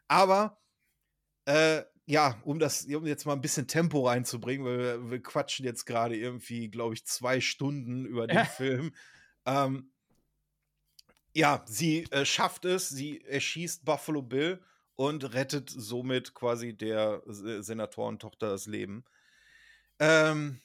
Aber 0.07 0.59
äh, 1.45 1.83
ja, 2.09 2.41
um 2.43 2.57
das, 2.57 2.85
um 2.85 3.05
jetzt 3.05 3.25
mal 3.25 3.33
ein 3.33 3.41
bisschen 3.41 3.67
Tempo 3.67 4.07
reinzubringen, 4.07 4.65
weil 4.65 4.79
wir, 4.79 5.11
wir 5.11 5.21
quatschen 5.21 5.63
jetzt 5.63 5.85
gerade 5.85 6.17
irgendwie, 6.17 6.67
glaube 6.67 6.95
ich, 6.95 7.05
zwei 7.05 7.39
Stunden 7.39 8.03
über 8.03 8.25
den. 8.25 8.45
Film. 8.45 8.95
Ähm, 9.45 9.91
ja, 11.35 11.63
sie 11.67 12.05
äh, 12.09 12.25
schafft 12.25 12.65
es, 12.65 12.89
sie 12.89 13.21
erschießt 13.21 13.85
Buffalo 13.85 14.23
Bill 14.23 14.59
und 14.95 15.35
rettet 15.35 15.69
somit 15.69 16.33
quasi 16.33 16.75
der 16.75 17.21
Se- 17.27 17.61
Senatorentochter 17.61 18.49
das 18.49 18.65
Leben. 18.65 19.05
Ähm, 19.99 20.59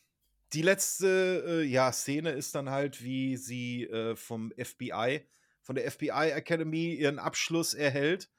die 0.54 0.62
letzte 0.62 1.44
äh, 1.46 1.62
ja, 1.62 1.92
Szene 1.92 2.30
ist 2.30 2.54
dann 2.54 2.70
halt, 2.70 3.04
wie 3.04 3.36
sie 3.36 3.84
äh, 3.84 4.16
vom 4.16 4.50
FBI, 4.56 5.28
von 5.60 5.76
der 5.76 5.90
FBI 5.90 6.30
Academy 6.30 6.94
ihren 6.94 7.18
Abschluss 7.18 7.74
erhält 7.74 8.30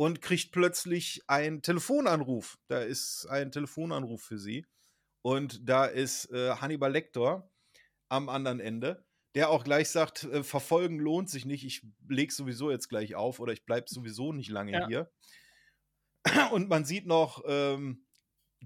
und 0.00 0.22
kriegt 0.22 0.50
plötzlich 0.50 1.20
einen 1.26 1.60
Telefonanruf. 1.60 2.58
Da 2.68 2.80
ist 2.80 3.26
ein 3.26 3.52
Telefonanruf 3.52 4.22
für 4.22 4.38
sie. 4.38 4.64
Und 5.20 5.68
da 5.68 5.84
ist 5.84 6.30
äh, 6.30 6.52
Hannibal 6.54 6.90
Lecter 6.90 7.50
am 8.08 8.30
anderen 8.30 8.60
Ende, 8.60 9.04
der 9.34 9.50
auch 9.50 9.62
gleich 9.62 9.90
sagt, 9.90 10.24
äh, 10.24 10.42
verfolgen 10.42 10.98
lohnt 10.98 11.28
sich 11.28 11.44
nicht, 11.44 11.66
ich 11.66 11.86
leg 12.08 12.32
sowieso 12.32 12.70
jetzt 12.70 12.88
gleich 12.88 13.14
auf 13.14 13.40
oder 13.40 13.52
ich 13.52 13.66
bleib 13.66 13.90
sowieso 13.90 14.32
nicht 14.32 14.48
lange 14.48 14.72
Ja. 14.72 14.86
hier. 14.86 15.10
Und 16.50 16.70
man 16.70 16.86
sieht 16.86 17.04
noch 17.04 17.44
ähm, 17.46 18.06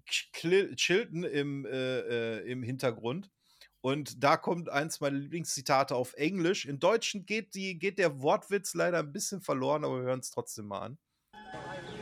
Chilton 0.06 1.24
im, 1.24 1.66
äh, 1.66 1.98
äh, 2.42 2.48
im 2.48 2.62
Hintergrund. 2.62 3.32
Und 3.80 4.22
da 4.22 4.36
kommt 4.36 4.68
eins 4.68 5.00
meiner 5.00 5.18
Lieblingszitate 5.18 5.96
auf 5.96 6.14
Englisch. 6.14 6.64
Im 6.64 6.78
Deutschen 6.78 7.26
geht, 7.26 7.56
die, 7.56 7.76
geht 7.76 7.98
der 7.98 8.22
Wortwitz 8.22 8.74
leider 8.74 9.00
ein 9.00 9.10
bisschen 9.12 9.40
verloren, 9.40 9.84
aber 9.84 9.96
wir 9.96 10.04
hören 10.04 10.20
es 10.20 10.30
trotzdem 10.30 10.66
mal 10.66 10.78
an. 10.78 10.98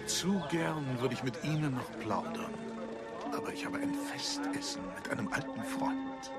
Zu 0.06 0.42
gern 0.50 1.00
würde 1.00 1.14
ich 1.14 1.22
mit 1.22 1.42
Ihnen 1.44 1.74
noch 1.74 1.98
plaudern. 2.00 2.52
Aber 3.32 3.52
ich 3.52 3.64
habe 3.64 3.78
ein 3.78 3.94
Festessen 3.94 4.82
mit 4.94 5.08
einem 5.10 5.28
alten 5.32 5.62
Freund. 5.64 6.30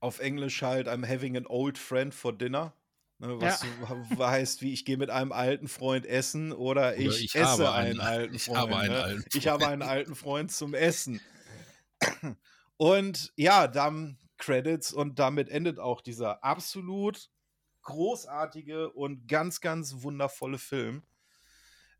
Auf 0.00 0.18
Englisch 0.18 0.60
halt, 0.62 0.88
I'm 0.88 1.06
having 1.08 1.36
an 1.36 1.46
old 1.46 1.78
friend 1.78 2.12
for 2.14 2.32
dinner. 2.36 2.74
Ne, 3.18 3.40
was 3.40 3.62
Ja. 3.62 4.26
heißt, 4.28 4.60
wie 4.60 4.72
ich 4.72 4.84
gehe 4.84 4.96
mit 4.96 5.08
einem 5.08 5.32
alten 5.32 5.68
Freund 5.68 6.04
essen 6.04 6.52
oder 6.52 6.96
ich, 6.96 7.24
ich 7.26 7.34
esse 7.36 7.46
habe 7.46 7.72
einen, 7.72 8.00
einen- 8.00 8.00
alten 8.00 8.34
ich 8.34 8.44
Freund. 8.44 8.58
habe 8.58 8.76
einen 8.76 8.92
ne? 8.92 9.02
alten 9.02 9.24
Ich 9.32 9.46
habe 9.48 9.66
einen 9.68 9.82
alten 9.82 10.14
Freund 10.16 10.50
zum 10.52 10.74
Essen. 10.74 11.20
Und 12.76 13.32
ja, 13.36 13.68
dann 13.68 14.18
Credits 14.36 14.92
und 14.92 15.20
damit 15.20 15.48
endet 15.48 15.78
auch 15.78 16.00
dieser 16.00 16.42
absolut 16.42 17.30
großartige 17.82 18.90
und 18.90 19.28
ganz, 19.28 19.60
ganz 19.60 20.02
wundervolle 20.02 20.58
Film, 20.58 21.04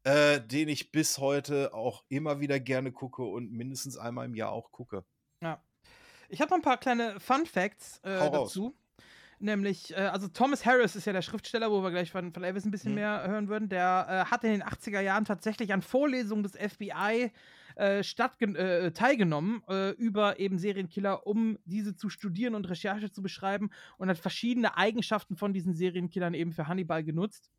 äh, 0.05 0.41
den 0.41 0.69
ich 0.69 0.93
bis 0.93 1.19
heute 1.19 1.75
auch 1.75 2.05
immer 2.09 2.41
wieder 2.41 2.61
gerne 2.61 2.93
gucke 2.93 3.23
und 3.23 3.51
mindestens 3.53 3.97
einmal 3.97 4.27
im 4.27 4.35
Jahr 4.35 4.53
auch 4.53 4.71
gucke. 4.71 5.05
Ja. 5.41 5.61
Ich 6.29 6.41
habe 6.41 6.51
noch 6.51 6.59
ein 6.59 6.63
paar 6.63 6.79
kleine 6.79 7.19
Fun 7.21 7.47
Facts 7.47 7.99
äh, 8.03 8.11
raus. 8.15 8.53
dazu. 8.53 8.75
Nämlich, 9.41 9.93
äh, 9.93 9.97
also 9.97 10.29
Thomas 10.29 10.65
Harris 10.65 10.97
ist 10.97 11.05
ja 11.07 11.13
der 11.13 11.23
Schriftsteller, 11.23 11.71
wo 11.71 11.83
wir 11.83 11.91
gleich 11.91 12.11
von, 12.11 12.33
von 12.33 12.45
Elvis 12.45 12.65
ein 12.65 12.71
bisschen 12.71 12.93
Mhm. 12.93 12.97
mehr 12.97 13.25
hören 13.27 13.49
würden. 13.49 13.69
Der 13.69 14.07
äh, 14.09 14.31
hat 14.31 14.45
in 14.45 14.51
den 14.53 14.63
80er 14.63 15.01
Jahren 15.01 15.25
tatsächlich 15.25 15.73
an 15.73 15.83
Vorlesungen 15.83 16.43
des 16.45 16.53
FBI 16.57 17.31
äh, 17.77 18.01
äh, 18.01 18.91
teilgenommen 18.93 19.63
äh, 19.69 19.91
über 19.91 20.39
eben 20.39 20.59
Serienkiller, 20.59 21.27
um 21.27 21.59
diese 21.65 21.97
zu 21.97 22.09
studieren 22.09 22.55
und 22.55 22.69
Recherche 22.71 23.11
zu 23.11 23.21
beschreiben 23.23 23.71
und 23.99 24.09
hat 24.09 24.19
verschiedene 24.19 24.77
Eigenschaften 24.77 25.37
von 25.37 25.53
diesen 25.53 25.75
Serienkillern 25.75 26.35
eben 26.35 26.53
für 26.53 26.69
Hannibal 26.69 27.03
genutzt. 27.03 27.51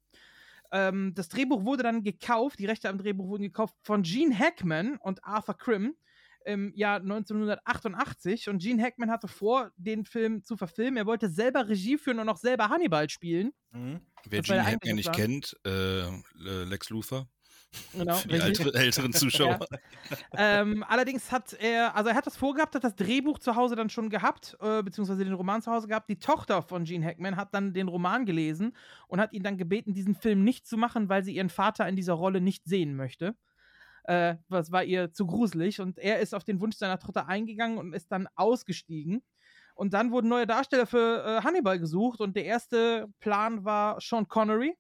Ähm, 0.72 1.14
das 1.16 1.30
Drehbuch 1.30 1.66
wurde 1.66 1.84
dann 1.84 2.04
gekauft, 2.04 2.60
die 2.60 2.66
Rechte 2.66 2.90
am 2.90 2.98
Drehbuch 2.98 3.28
wurden 3.28 3.44
gekauft 3.44 3.76
von 3.82 4.04
Gene 4.04 4.38
Hackman 4.38 4.98
und 4.98 5.24
Arthur 5.24 5.58
Krim 5.58 5.96
im 6.46 6.72
Jahr 6.76 7.00
1988 7.00 8.50
und 8.50 8.62
Gene 8.62 8.82
Hackman 8.82 9.10
hatte 9.10 9.28
vor, 9.28 9.72
den 9.78 10.06
Film 10.06 10.44
zu 10.44 10.58
verfilmen. 10.58 10.98
Er 10.98 11.06
wollte 11.06 11.30
selber 11.30 11.68
Regie 11.68 11.98
führen 11.98 12.20
und 12.20 12.30
auch 12.30 12.38
selber 12.38 12.70
Hannibal 12.70 13.10
spielen. 13.10 13.52
Mhm. 13.72 14.02
Wer 14.30 14.42
Gene 14.42 14.66
Hackman 14.66 14.96
nicht 14.96 15.14
kennt, 15.14 15.56
äh, 15.66 16.04
Lex 16.36 16.90
Luthor. 16.90 17.28
Genau, 17.94 18.16
Für 18.16 18.28
die 18.28 18.40
ältere, 18.40 18.74
älteren 18.74 19.14
Zuschauer. 19.14 19.60
ähm, 20.38 20.84
allerdings 20.88 21.32
hat 21.32 21.54
er, 21.54 21.96
also 21.96 22.10
er 22.10 22.16
hat 22.16 22.26
das 22.26 22.38
vorgehabt, 22.38 22.76
hat 22.76 22.84
das 22.84 22.96
Drehbuch 22.96 23.40
zu 23.40 23.56
Hause 23.56 23.76
dann 23.76 23.90
schon 23.90 24.10
gehabt, 24.10 24.58
äh, 24.62 24.84
beziehungsweise 24.84 25.24
den 25.24 25.34
Roman 25.34 25.62
zu 25.62 25.72
Hause 25.72 25.88
gehabt. 25.88 26.10
Die 26.10 26.20
Tochter 26.20 26.62
von 26.62 26.84
Gene 26.84 27.06
Hackman 27.06 27.36
hat 27.36 27.54
dann 27.54 27.74
den 27.74 27.88
Roman 27.88 28.26
gelesen 28.26 28.76
und 29.08 29.20
hat 29.20 29.34
ihn 29.34 29.44
dann 29.44 29.58
gebeten, 29.58 29.94
diesen 29.94 30.16
Film 30.16 30.44
nicht 30.44 30.68
zu 30.68 30.78
machen, 30.78 31.10
weil 31.10 31.24
sie 31.24 31.36
ihren 31.36 31.50
Vater 31.50 31.88
in 31.88 31.96
dieser 31.96 32.14
Rolle 32.14 32.42
nicht 32.42 32.66
sehen 32.66 32.96
möchte. 32.96 33.36
Äh, 34.04 34.36
was 34.50 34.72
war 34.72 34.84
ihr 34.84 35.12
zu 35.14 35.26
gruselig 35.26 35.82
und 35.82 35.98
er 35.98 36.20
ist 36.20 36.36
auf 36.36 36.44
den 36.44 36.60
Wunsch 36.62 36.76
seiner 36.78 37.00
Tochter 37.00 37.28
eingegangen 37.28 37.78
und 37.78 37.94
ist 37.94 38.12
dann 38.12 38.28
ausgestiegen. 38.36 39.24
Und 39.74 39.94
dann 39.94 40.12
wurden 40.12 40.30
neue 40.30 40.48
Darsteller 40.48 40.86
für 40.86 41.24
äh, 41.26 41.44
Hannibal 41.44 41.80
gesucht 41.80 42.22
und 42.22 42.36
der 42.36 42.46
erste 42.46 43.08
Plan 43.20 43.66
war 43.66 44.00
Sean 44.00 44.28
Connery, 44.28 44.78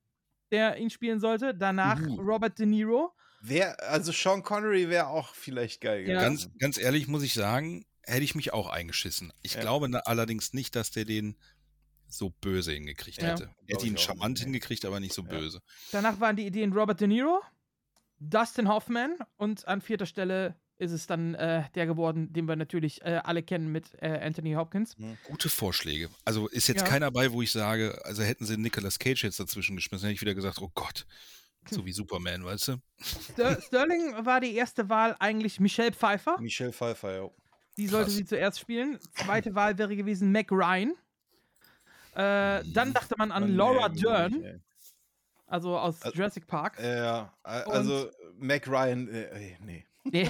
der 0.51 0.77
ihn 0.77 0.89
spielen 0.89 1.19
sollte. 1.19 1.53
Danach 1.55 1.99
Uh. 2.01 2.19
Robert 2.21 2.57
De 2.59 2.65
Niro. 2.65 3.13
Wer, 3.41 3.79
also 3.89 4.11
Sean 4.11 4.41
Connery 4.43 4.89
wäre 4.89 5.07
auch 5.07 5.35
vielleicht 5.35 5.81
geil 5.81 6.01
Ja. 6.07 6.21
gewesen. 6.27 6.49
Ganz, 6.49 6.59
ganz 6.59 6.77
ehrlich 6.77 7.07
muss 7.07 7.23
ich 7.23 7.33
sagen, 7.33 7.85
hätte 8.03 8.23
ich 8.23 8.35
mich 8.35 8.53
auch 8.53 8.69
eingeschissen. 8.69 9.31
Ich 9.41 9.53
Ja. 9.55 9.61
glaube 9.61 9.87
na- 9.89 9.99
allerdings 9.99 10.53
nicht, 10.53 10.75
dass 10.75 10.91
der 10.91 11.05
den 11.05 11.37
so 12.07 12.29
böse 12.29 12.71
hingekriegt 12.71 13.21
Ja. 13.21 13.29
hätte. 13.29 13.49
Er 13.67 13.75
hätte 13.75 13.87
ihn 13.87 13.97
charmant 13.97 14.39
hingekriegt, 14.39 14.85
aber 14.85 14.99
nicht 14.99 15.13
so 15.13 15.23
Ja. 15.23 15.27
böse. 15.29 15.61
Danach 15.91 16.19
waren 16.19 16.35
die 16.35 16.45
Ideen 16.45 16.73
Robert 16.73 17.01
De 17.01 17.07
Niro, 17.07 17.41
Dustin 18.19 18.67
Hoffman 18.67 19.15
und 19.37 19.67
an 19.67 19.81
vierter 19.81 20.05
Stelle 20.05 20.55
ist 20.77 20.91
es 20.91 21.07
dann 21.07 21.35
äh, 21.35 21.63
der 21.75 21.85
geworden, 21.85 22.33
den 22.33 22.47
wir 22.47 22.55
natürlich 22.55 23.01
äh, 23.01 23.21
alle 23.23 23.43
kennen 23.43 23.71
mit 23.71 23.93
äh, 24.01 24.19
Anthony 24.21 24.53
Hopkins. 24.53 24.95
Gute 25.25 25.49
Vorschläge. 25.49 26.09
Also 26.25 26.47
ist 26.47 26.67
jetzt 26.67 26.81
Ja. 26.81 26.87
keiner 26.87 27.11
bei, 27.11 27.31
wo 27.31 27.41
ich 27.41 27.51
sage, 27.51 27.99
also 28.03 28.23
hätten 28.23 28.45
sie 28.45 28.57
Nicolas 28.57 28.99
Cage 28.99 29.23
jetzt 29.23 29.39
dazwischen 29.39 29.75
geschmissen, 29.75 30.05
hätte 30.07 30.15
ich 30.15 30.21
wieder 30.21 30.35
gesagt, 30.35 30.59
oh 30.61 30.71
Gott, 30.75 31.05
so 31.69 31.85
wie 31.85 31.93
Superman, 31.93 32.43
weißt 32.43 32.67
du? 32.69 32.75
Ster 33.01 33.61
Sterling 33.61 34.25
war 34.25 34.39
die 34.41 34.53
erste 34.55 34.89
Wahl 34.89 35.15
eigentlich 35.19 35.59
Michelle 35.59 35.93
Pfeiffer. 35.93 36.37
Michelle 36.39 36.73
Pfeiffer, 36.73 37.15
ja. 37.15 37.29
Die 37.77 37.87
sollte 37.87 38.05
Krass. 38.07 38.15
sie 38.17 38.25
zuerst 38.25 38.59
spielen. 38.59 38.99
Zweite 39.15 39.55
Wahl 39.55 39.77
wäre 39.77 39.95
gewesen 39.95 40.31
Mac 40.31 40.51
Ryan. 40.51 40.93
Äh, 42.13 42.63
dann 42.73 42.93
dachte 42.93 43.15
man 43.17 43.31
an 43.31 43.45
nee, 43.49 43.51
Laura 43.55 43.89
nee, 43.89 43.99
Dern, 43.99 44.31
nee. 44.39 44.55
also 45.47 45.77
aus 45.77 46.01
Also- 46.01 46.15
Jurassic 46.17 46.47
Park. 46.47 46.79
Ja, 46.81 47.33
äh, 47.43 47.47
also 47.47 48.09
Mac 48.37 48.67
Ryan, 48.67 49.07
äh, 49.09 49.57
nee. 49.61 49.85
Nee. 50.05 50.29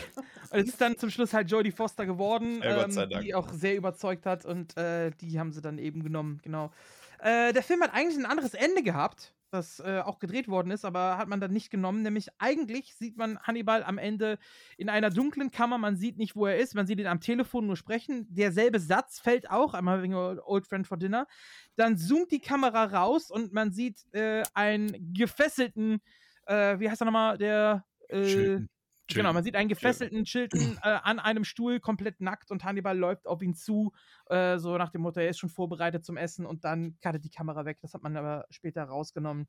Und 0.52 0.60
es 0.60 0.70
ist 0.70 0.82
dann 0.82 0.98
zum 0.98 1.10
Schluss 1.10 1.34
halt 1.34 1.52
Jodie 1.52 1.72
Foster 1.72 2.06
geworden, 2.06 2.62
Ja, 2.64 2.86
ähm, 2.86 3.10
die 3.22 3.36
auch 3.36 3.50
sehr 3.50 3.76
überzeugt 3.76 4.26
hat 4.26 4.46
und 4.46 4.76
äh, 4.78 5.12
die 5.12 5.40
haben 5.40 5.52
sie 5.52 5.62
dann 5.62 5.78
eben 5.78 6.04
genommen, 6.04 6.40
genau. 6.44 6.72
Äh, 7.20 7.54
der 7.54 7.64
Film 7.64 7.82
hat 7.82 7.94
eigentlich 7.94 8.18
ein 8.18 8.26
anderes 8.26 8.54
Ende 8.54 8.84
gehabt, 8.84 9.34
das 9.52 9.80
äh, 9.80 10.02
auch 10.04 10.20
gedreht 10.20 10.48
worden 10.48 10.72
ist, 10.72 10.86
aber 10.86 11.18
hat 11.18 11.28
man 11.28 11.40
dann 11.40 11.52
nicht 11.52 11.72
genommen. 11.72 12.02
Nämlich 12.04 12.30
eigentlich 12.40 12.96
sieht 12.96 13.18
man 13.18 13.40
Hannibal 13.40 13.84
am 13.84 13.98
Ende 13.98 14.38
in 14.78 14.90
einer 14.90 15.10
dunklen 15.10 15.52
Kammer, 15.52 15.78
man 15.78 15.96
sieht 15.96 16.18
nicht, 16.18 16.36
wo 16.36 16.46
er 16.46 16.58
ist, 16.58 16.76
man 16.76 16.88
sieht 16.88 17.00
ihn 17.00 17.08
am 17.08 17.22
Telefon 17.22 17.66
nur 17.68 17.78
sprechen. 17.78 18.28
Derselbe 18.30 18.80
Satz 18.80 19.20
fällt 19.20 19.50
auch, 19.50 19.74
einmal 19.74 20.04
wegen 20.04 20.14
Old 20.14 20.68
Friend 20.68 20.86
for 20.86 20.98
Dinner. 20.98 21.28
Dann 21.76 21.98
zoomt 21.98 22.32
die 22.32 22.42
Kamera 22.42 22.86
raus 22.86 23.32
und 23.32 23.54
man 23.54 23.72
sieht 23.72 24.06
äh, 24.14 24.44
einen 24.54 25.14
gefesselten, 25.14 26.02
äh, 26.48 26.80
wie 26.80 26.90
heißt 26.90 27.02
er 27.02 27.06
nochmal, 27.06 27.38
der 27.38 27.86
äh, 28.10 28.60
Chilton. 29.08 29.24
Genau, 29.24 29.34
man 29.34 29.44
sieht 29.44 29.56
einen 29.56 29.70
gefesselten 29.70 30.24
Chilton 30.24 30.78
äh, 30.84 31.00
an 31.04 31.20
einem 31.20 31.44
Stuhl, 31.44 31.80
komplett 31.80 32.22
nackt 32.22 32.52
und 32.52 32.64
Hannibal 32.64 32.98
läuft 32.98 33.28
auf 33.28 33.42
ihn 33.42 33.54
zu, 33.54 33.94
äh, 34.30 34.58
so 34.58 34.78
nach 34.78 34.90
dem 34.90 35.02
Motto, 35.02 35.20
er 35.20 35.30
ist 35.30 35.40
schon 35.40 35.50
vorbereitet 35.50 36.06
zum 36.06 36.18
Essen 36.18 36.46
und 36.46 36.64
dann 36.64 36.98
cuttet 37.02 37.24
die 37.24 37.30
Kamera 37.30 37.66
weg. 37.66 37.78
Das 37.82 37.94
hat 37.94 38.04
man 38.04 38.18
aber 38.18 38.46
später 38.50 38.84
rausgenommen. 38.84 39.48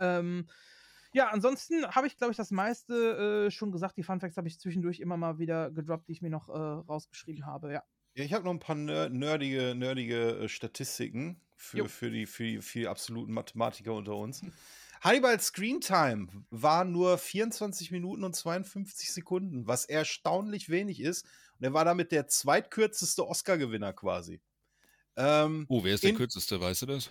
Ähm, 0.00 0.48
ja, 1.12 1.28
ansonsten 1.28 1.86
habe 1.86 2.06
ich, 2.06 2.16
glaube 2.16 2.32
ich, 2.32 2.36
das 2.36 2.50
meiste 2.50 3.46
äh, 3.46 3.50
schon 3.50 3.72
gesagt. 3.72 3.96
Die 3.96 4.02
Funfacts 4.02 4.36
habe 4.36 4.48
ich 4.48 4.58
zwischendurch 4.58 5.00
immer 5.00 5.16
mal 5.16 5.38
wieder 5.38 5.70
gedroppt, 5.70 6.08
die 6.08 6.12
ich 6.12 6.22
mir 6.22 6.30
noch 6.30 6.48
äh, 6.48 6.52
rausgeschrieben 6.52 7.46
habe, 7.46 7.72
ja. 7.72 7.82
Ja, 8.14 8.24
ich 8.24 8.32
habe 8.32 8.44
noch 8.44 8.52
ein 8.52 8.58
paar 8.58 8.74
ner 8.74 9.08
nerdige, 9.08 9.74
nerdige 9.76 10.40
äh, 10.40 10.48
Statistiken 10.48 11.40
für, 11.54 11.88
für, 11.88 12.10
die, 12.10 12.26
für, 12.26 12.42
die, 12.42 12.60
für 12.60 12.80
die 12.80 12.88
absoluten 12.88 13.32
Mathematiker 13.32 13.94
unter 13.94 14.16
uns. 14.16 14.42
Hannibal 15.00 15.40
Screen 15.40 15.80
Time 15.80 16.28
war 16.50 16.84
nur 16.84 17.18
24 17.18 17.90
Minuten 17.90 18.24
und 18.24 18.34
52 18.34 19.12
Sekunden, 19.12 19.66
was 19.66 19.84
erstaunlich 19.84 20.68
wenig 20.68 21.00
ist. 21.00 21.24
Und 21.58 21.64
er 21.64 21.72
war 21.72 21.84
damit 21.84 22.12
der 22.12 22.26
zweitkürzeste 22.26 23.26
Oscar-Gewinner 23.26 23.92
quasi. 23.92 24.40
Ähm, 25.16 25.66
oh, 25.68 25.82
wer 25.82 25.94
ist 25.94 26.04
der 26.04 26.14
kürzeste, 26.14 26.60
weißt 26.60 26.82
du 26.82 26.86
das? 26.86 27.10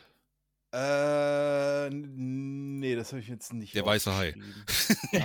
Äh, 0.73 1.89
nee, 1.89 2.95
das 2.95 3.11
habe 3.11 3.21
ich 3.21 3.29
jetzt 3.29 3.53
nicht. 3.53 3.73
Der 3.73 3.85
weiße 3.85 4.15
Hai. 4.15 4.35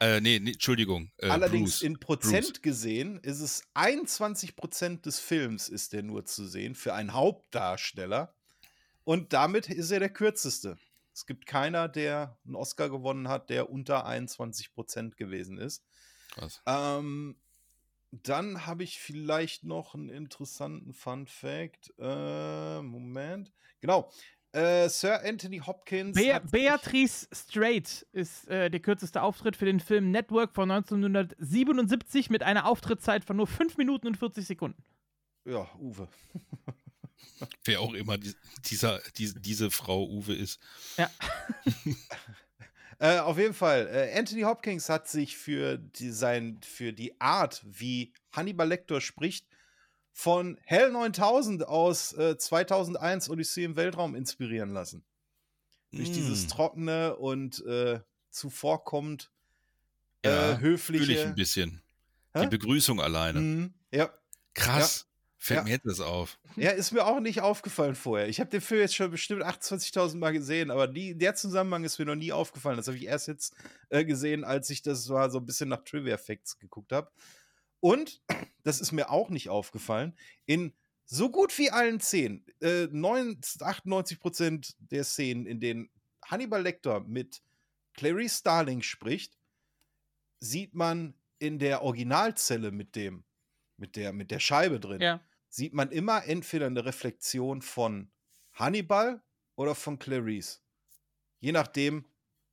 äh, 0.00 0.20
nee, 0.20 0.38
nee, 0.38 0.52
Entschuldigung. 0.52 1.10
Äh, 1.16 1.28
Allerdings 1.28 1.78
Bruce. 1.78 1.82
in 1.82 1.98
Prozent 1.98 2.46
Bruce. 2.46 2.62
gesehen 2.62 3.18
ist 3.20 3.40
es 3.40 3.62
21 3.74 4.56
Prozent 4.56 5.06
des 5.06 5.18
Films 5.20 5.68
ist 5.70 5.94
der 5.94 6.02
nur 6.02 6.26
zu 6.26 6.46
sehen 6.46 6.74
für 6.74 6.92
einen 6.94 7.14
Hauptdarsteller. 7.14 8.34
Und 9.04 9.32
damit 9.32 9.70
ist 9.70 9.90
er 9.90 10.00
der 10.00 10.10
kürzeste. 10.10 10.76
Es 11.18 11.26
gibt 11.26 11.46
keiner, 11.46 11.88
der 11.88 12.38
einen 12.44 12.54
Oscar 12.54 12.88
gewonnen 12.88 13.26
hat, 13.26 13.50
der 13.50 13.70
unter 13.70 14.06
21 14.06 14.72
Prozent 14.72 15.16
gewesen 15.16 15.58
ist. 15.58 15.84
Krass. 16.30 16.62
Ähm, 16.64 17.34
dann 18.12 18.66
habe 18.66 18.84
ich 18.84 19.00
vielleicht 19.00 19.64
noch 19.64 19.96
einen 19.96 20.10
interessanten 20.10 20.92
Fun 20.92 21.26
Fact. 21.26 21.92
Äh, 21.98 22.82
Moment. 22.82 23.52
Genau. 23.80 24.12
Äh, 24.52 24.88
Sir 24.88 25.20
Anthony 25.24 25.58
Hopkins. 25.58 26.16
Be 26.16 26.40
Beatrice 26.52 27.26
Strait 27.32 28.06
ist 28.12 28.46
äh, 28.46 28.70
der 28.70 28.78
kürzeste 28.78 29.20
Auftritt 29.20 29.56
für 29.56 29.64
den 29.64 29.80
Film 29.80 30.12
Network 30.12 30.54
von 30.54 30.70
1977 30.70 32.30
mit 32.30 32.44
einer 32.44 32.64
Auftrittszeit 32.64 33.24
von 33.24 33.38
nur 33.38 33.48
5 33.48 33.76
Minuten 33.76 34.06
und 34.06 34.16
40 34.16 34.46
Sekunden. 34.46 34.84
Ja, 35.44 35.68
Uwe. 35.80 36.06
Wer 37.64 37.80
auch 37.80 37.94
immer 37.94 38.18
dieser, 38.64 39.00
die, 39.16 39.32
diese 39.34 39.70
Frau 39.70 40.06
Uwe 40.08 40.34
ist. 40.34 40.60
Ja. 40.96 41.10
äh, 42.98 43.18
auf 43.18 43.38
jeden 43.38 43.54
Fall, 43.54 43.88
äh, 43.88 44.18
Anthony 44.18 44.42
Hopkins 44.42 44.88
hat 44.88 45.08
sich 45.08 45.36
für 45.36 45.78
die, 45.78 46.10
sein, 46.10 46.60
für 46.62 46.92
die 46.92 47.20
Art, 47.20 47.64
wie 47.64 48.12
Hannibal 48.32 48.68
Lecter 48.68 49.00
spricht, 49.00 49.46
von 50.12 50.58
Hell 50.64 50.90
9000 50.90 51.68
aus 51.68 52.12
äh, 52.14 52.36
2001 52.36 53.30
Odyssee 53.30 53.64
im 53.64 53.76
Weltraum 53.76 54.16
inspirieren 54.16 54.72
lassen. 54.72 55.04
Mm. 55.92 55.98
Durch 55.98 56.10
dieses 56.10 56.46
mm. 56.46 56.48
trockene 56.48 57.16
und 57.16 57.64
äh, 57.66 58.00
zuvorkommend 58.30 59.30
äh, 60.22 60.30
ja, 60.30 60.58
höfliche. 60.58 61.04
Fühle 61.04 61.20
ich 61.20 61.26
ein 61.26 61.34
bisschen. 61.34 61.82
Hä? 62.34 62.42
Die 62.42 62.48
Begrüßung 62.48 63.00
alleine. 63.00 63.40
Mm, 63.40 63.74
ja. 63.92 64.12
Krass. 64.54 65.07
Fällt 65.40 65.58
ja. 65.58 65.64
mir 65.64 65.70
jetzt 65.70 65.86
das 65.86 66.00
auf. 66.00 66.36
Ja, 66.56 66.70
ist 66.70 66.90
mir 66.90 67.06
auch 67.06 67.20
nicht 67.20 67.40
aufgefallen 67.42 67.94
vorher. 67.94 68.28
Ich 68.28 68.40
habe 68.40 68.50
den 68.50 68.60
Film 68.60 68.80
jetzt 68.80 68.96
schon 68.96 69.12
bestimmt 69.12 69.44
28.000 69.44 70.16
Mal 70.16 70.32
gesehen, 70.32 70.72
aber 70.72 70.88
die, 70.88 71.16
der 71.16 71.36
Zusammenhang 71.36 71.84
ist 71.84 71.96
mir 72.00 72.06
noch 72.06 72.16
nie 72.16 72.32
aufgefallen. 72.32 72.76
Das 72.76 72.88
habe 72.88 72.96
ich 72.96 73.06
erst 73.06 73.28
jetzt 73.28 73.54
äh, 73.88 74.04
gesehen, 74.04 74.42
als 74.42 74.68
ich 74.68 74.82
das 74.82 75.08
war 75.08 75.30
so 75.30 75.38
ein 75.38 75.46
bisschen 75.46 75.68
nach 75.68 75.84
Trivia 75.84 76.18
Facts 76.18 76.58
geguckt 76.58 76.90
habe. 76.90 77.12
Und, 77.78 78.20
das 78.64 78.80
ist 78.80 78.90
mir 78.90 79.10
auch 79.10 79.30
nicht 79.30 79.48
aufgefallen, 79.48 80.16
in 80.44 80.74
so 81.04 81.30
gut 81.30 81.56
wie 81.56 81.70
allen 81.70 82.00
Szenen, 82.00 82.44
äh, 82.60 82.88
98 82.92 84.18
Prozent 84.18 84.76
der 84.80 85.04
Szenen, 85.04 85.46
in 85.46 85.60
denen 85.60 85.88
Hannibal 86.26 86.62
Lecter 86.62 87.00
mit 87.00 87.42
Clarice 87.94 88.38
Starling 88.38 88.82
spricht, 88.82 89.38
sieht 90.40 90.74
man 90.74 91.14
in 91.38 91.60
der 91.60 91.82
Originalzelle 91.82 92.72
mit 92.72 92.96
dem, 92.96 93.24
mit 93.76 93.94
der, 93.94 94.12
mit 94.12 94.32
der 94.32 94.40
Scheibe 94.40 94.80
drin, 94.80 95.00
ja 95.00 95.20
sieht 95.48 95.74
man 95.74 95.90
immer 95.90 96.24
entweder 96.24 96.66
eine 96.66 96.84
Reflexion 96.84 97.62
von 97.62 98.10
Hannibal 98.52 99.22
oder 99.56 99.74
von 99.74 99.98
Clarice. 99.98 100.60
Je 101.40 101.52
nachdem 101.52 102.04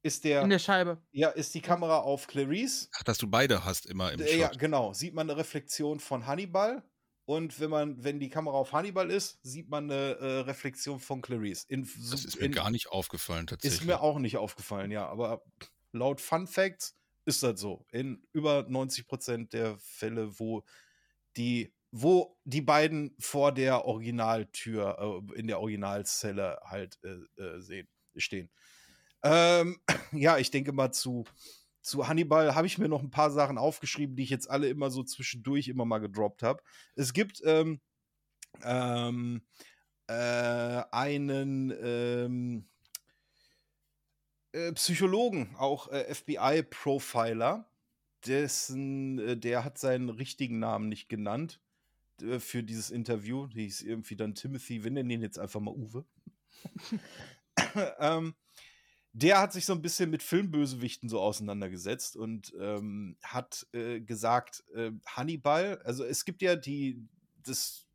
ist 0.02 0.24
der. 0.24 0.44
In 0.44 0.50
der 0.50 0.60
Scheibe. 0.60 1.02
Ja, 1.12 1.30
ist 1.30 1.54
die 1.56 1.62
Kamera 1.62 2.00
auf 2.00 2.28
Clarice. 2.28 2.90
Ach, 2.96 3.04
dass 3.04 3.18
du 3.18 3.28
beide 3.28 3.66
hast 3.66 3.88
immer 3.88 4.12
im 4.12 4.20
Shot. 4.20 4.36
Ja, 4.36 4.50
genau. 4.50 4.94
Sieht 4.94 5.14
man 5.14 5.30
eine 5.30 5.38
Reflexion 5.38 6.00
von 6.00 6.28
Hannibal. 6.28 6.84
Und 7.28 7.60
wenn 7.60 7.72
man, 7.72 8.04
wenn 8.04 8.20
die 8.20 8.30
Kamera 8.30 8.56
auf 8.56 8.72
Hannibal 8.72 9.10
ist, 9.10 9.40
sieht 9.42 9.68
man 9.68 9.90
eine 9.90 10.12
äh, 10.18 10.40
Reflexion 10.42 11.00
von 11.00 11.24
Clarice. 11.24 11.66
In, 11.68 11.90
das 12.12 12.24
ist 12.24 12.40
mir 12.40 12.46
in, 12.46 12.52
gar 12.52 12.70
nicht 12.70 12.90
aufgefallen, 12.90 13.48
tatsächlich. 13.48 13.82
Ist 13.82 13.88
mir 13.88 14.00
auch 14.02 14.20
nicht 14.20 14.38
aufgefallen, 14.38 14.92
ja. 14.92 15.08
Aber 15.08 15.44
laut 15.92 16.22
Fun 16.22 16.46
Facts 16.46 16.96
ist 17.26 17.42
das 17.42 17.60
so. 17.60 17.84
In 17.92 18.22
über 18.32 18.68
90 18.70 19.08
Prozent 19.08 19.54
der 19.54 19.76
Fälle, 19.80 20.40
wo 20.40 20.64
die 21.36 21.74
wo 21.98 22.38
die 22.44 22.62
beiden 22.62 23.16
vor 23.20 23.54
der 23.54 23.86
Originaltür, 23.86 25.24
äh, 25.34 25.40
in 25.40 25.48
der 25.48 25.62
Originalzelle 25.62 26.60
halt 26.66 27.00
äh, 27.04 27.42
äh, 27.42 27.62
sehen, 27.62 27.88
stehen. 28.18 28.50
Ähm, 29.24 29.80
ja, 30.12 30.38
ich 30.38 30.52
denke 30.52 30.74
mal 30.74 30.92
zu, 30.92 31.24
zu 31.82 32.10
Hannibal 32.10 32.54
habe 32.54 32.68
ich 32.68 32.78
mir 32.78 32.90
noch 32.90 33.02
ein 33.02 33.12
paar 33.12 33.32
Sachen 33.32 33.58
aufgeschrieben, 33.58 34.18
die 34.18 34.24
ich 34.24 34.30
jetzt 34.30 34.50
alle 34.50 34.68
immer 34.68 34.92
so 34.92 35.04
zwischendurch 35.04 35.70
immer 35.70 35.86
mal 35.86 36.00
gedroppt 36.00 36.44
habe. 36.44 36.62
Es 36.96 37.14
gibt 37.14 37.42
ähm, 37.46 37.80
ähm, 38.62 39.42
äh, 40.08 40.84
einen 40.92 41.74
ähm, 41.82 42.70
äh, 44.52 44.74
Psychologen, 44.74 45.56
auch 45.58 45.90
äh, 45.94 46.14
FBI-Profiler, 46.14 47.72
dessen, 48.26 49.40
der 49.40 49.64
hat 49.64 49.78
seinen 49.78 50.10
richtigen 50.10 50.60
Namen 50.60 50.90
nicht 50.90 51.08
genannt 51.08 51.62
äh, 52.22 52.40
für 52.40 52.64
dieses 52.64 52.92
Interview. 52.92 53.48
Die 53.48 53.64
hieß 53.64 53.82
irgendwie 53.82 54.16
dann 54.16 54.36
Timothy, 54.36 54.84
wir 54.84 54.92
nennen 54.92 55.10
ihn 55.10 55.22
jetzt 55.22 55.40
einfach 55.40 55.60
mal 55.60 55.74
Uwe. 55.74 56.06
ähm, 58.00 58.36
der 59.14 59.40
hat 59.40 59.54
sich 59.54 59.66
so 59.66 59.74
ein 59.74 59.82
bisschen 59.82 60.10
mit 60.10 60.22
Filmbösewichten 60.22 61.08
so 61.08 61.22
auseinandergesetzt 61.22 62.18
und 62.18 62.54
ähm, 62.60 63.16
hat 63.24 63.66
äh, 63.72 64.02
gesagt, 64.02 64.64
äh, 64.76 64.92
Hannibal, 65.06 65.82
also 65.84 66.04
es 66.04 66.26
gibt 66.26 66.42
ja 66.42 66.58
die, 66.58 67.08
das 67.44 67.86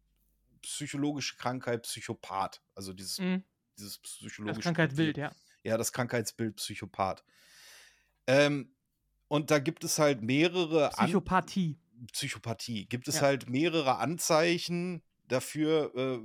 psychologische 0.63 1.37
Krankheit 1.37 1.83
Psychopath, 1.83 2.63
also 2.75 2.95
dieses, 2.95 3.19
mhm. 3.19 3.45
dieses 3.77 3.99
psychologische 3.99 4.61
das 4.61 4.65
Krankheitsbild, 4.65 5.19
ja. 5.19 5.31
Ja, 5.63 5.77
das 5.77 5.93
Krankheitsbild 5.93 6.57
Psychopath. 6.57 7.23
Ähm, 8.27 8.73
und 9.29 9.51
da 9.51 9.59
gibt 9.59 9.85
es 9.85 9.99
halt 9.99 10.23
mehrere. 10.23 10.91
Psychopathie. 10.91 11.79
An 11.79 11.90
Psychopathie. 12.13 12.87
Gibt 12.87 13.09
es 13.09 13.17
ja. 13.17 13.23
halt 13.23 13.49
mehrere 13.49 13.99
Anzeichen 13.99 15.03
dafür, 15.29 15.93
äh, 15.95 16.19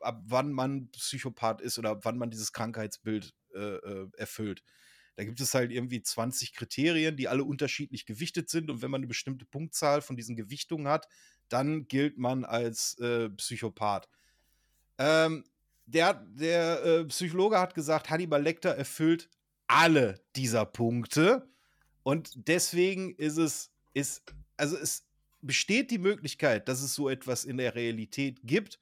ab 0.00 0.22
wann 0.26 0.52
man 0.52 0.90
Psychopath 0.90 1.60
ist 1.60 1.78
oder 1.78 1.90
ab 1.90 2.00
wann 2.02 2.18
man 2.18 2.30
dieses 2.30 2.52
Krankheitsbild 2.52 3.34
äh, 3.54 3.58
äh 3.58 4.08
erfüllt. 4.16 4.62
Da 5.16 5.24
gibt 5.24 5.40
es 5.40 5.52
halt 5.52 5.72
irgendwie 5.72 6.00
20 6.00 6.54
Kriterien, 6.54 7.16
die 7.16 7.26
alle 7.26 7.42
unterschiedlich 7.42 8.06
gewichtet 8.06 8.48
sind. 8.48 8.70
Und 8.70 8.82
wenn 8.82 8.90
man 8.90 9.00
eine 9.00 9.08
bestimmte 9.08 9.44
Punktzahl 9.44 10.00
von 10.00 10.16
diesen 10.16 10.36
Gewichtungen 10.36 10.86
hat, 10.86 11.08
dann 11.48 11.88
gilt 11.88 12.18
man 12.18 12.44
als 12.44 12.96
äh, 13.00 13.28
Psychopath. 13.30 14.08
Ähm, 14.96 15.44
der, 15.86 16.14
der 16.14 16.84
äh, 16.84 17.04
Psychologe 17.06 17.58
hat 17.58 17.74
gesagt, 17.74 18.10
Hannibal 18.10 18.42
Lecter 18.42 18.76
erfüllt 18.76 19.28
alle 19.66 20.20
dieser 20.36 20.64
Punkte. 20.66 21.48
Und 22.04 22.30
deswegen 22.36 23.14
ist 23.16 23.38
es, 23.38 23.72
ist, 23.94 24.22
also 24.56 24.76
es 24.76 25.07
besteht 25.40 25.90
die 25.90 25.98
Möglichkeit, 25.98 26.68
dass 26.68 26.82
es 26.82 26.94
so 26.94 27.08
etwas 27.08 27.44
in 27.44 27.58
der 27.58 27.74
Realität 27.74 28.40
gibt, 28.42 28.78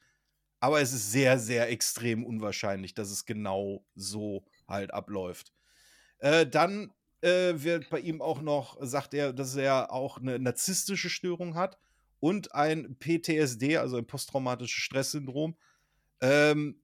aber 0.61 0.81
es 0.81 0.93
ist 0.93 1.13
sehr, 1.13 1.39
sehr 1.39 1.71
extrem 1.71 2.25
unwahrscheinlich, 2.25 2.95
dass 2.95 3.11
es 3.11 3.25
genau 3.25 3.85
so 3.95 4.45
halt 4.67 4.93
abläuft. 4.93 5.53
Äh, 6.19 6.47
dann 6.47 6.93
äh, 7.21 7.55
wird 7.57 7.91
bei 7.91 8.01
ihm 8.01 8.23
auch 8.23 8.41
noch, 8.41 8.79
sagt 8.81 9.15
er, 9.15 9.33
dass 9.33 9.55
er 9.57 9.93
auch 9.93 10.19
eine 10.19 10.39
narzisstische 10.39 11.11
Störung 11.11 11.55
hat 11.55 11.79
und 12.21 12.55
ein 12.55 12.97
PTSD, 12.99 13.77
also 13.77 13.97
ein 13.99 14.07
posttraumatisches 14.07 14.83
Stresssyndrom. 14.83 15.57
Ähm, 16.21 16.81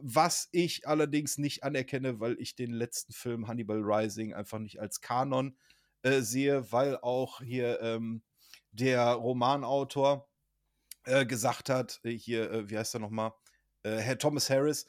was 0.00 0.48
ich 0.52 0.86
allerdings 0.86 1.38
nicht 1.38 1.64
anerkenne, 1.64 2.20
weil 2.20 2.36
ich 2.38 2.54
den 2.54 2.72
letzten 2.72 3.12
Film 3.12 3.48
Hannibal 3.48 3.80
Rising 3.82 4.34
einfach 4.34 4.58
nicht 4.58 4.80
als 4.80 5.00
Kanon 5.00 5.56
äh, 6.02 6.20
sehe, 6.20 6.70
weil 6.72 6.96
auch 6.98 7.40
hier 7.40 7.80
ähm, 7.80 8.22
der 8.76 9.12
Romanautor 9.12 10.28
äh, 11.04 11.26
gesagt 11.26 11.68
hat, 11.68 12.00
äh, 12.04 12.10
hier, 12.10 12.50
äh, 12.50 12.70
wie 12.70 12.78
heißt 12.78 12.94
er 12.94 13.00
nochmal, 13.00 13.32
äh, 13.82 13.96
Herr 13.96 14.18
Thomas 14.18 14.50
Harris, 14.50 14.86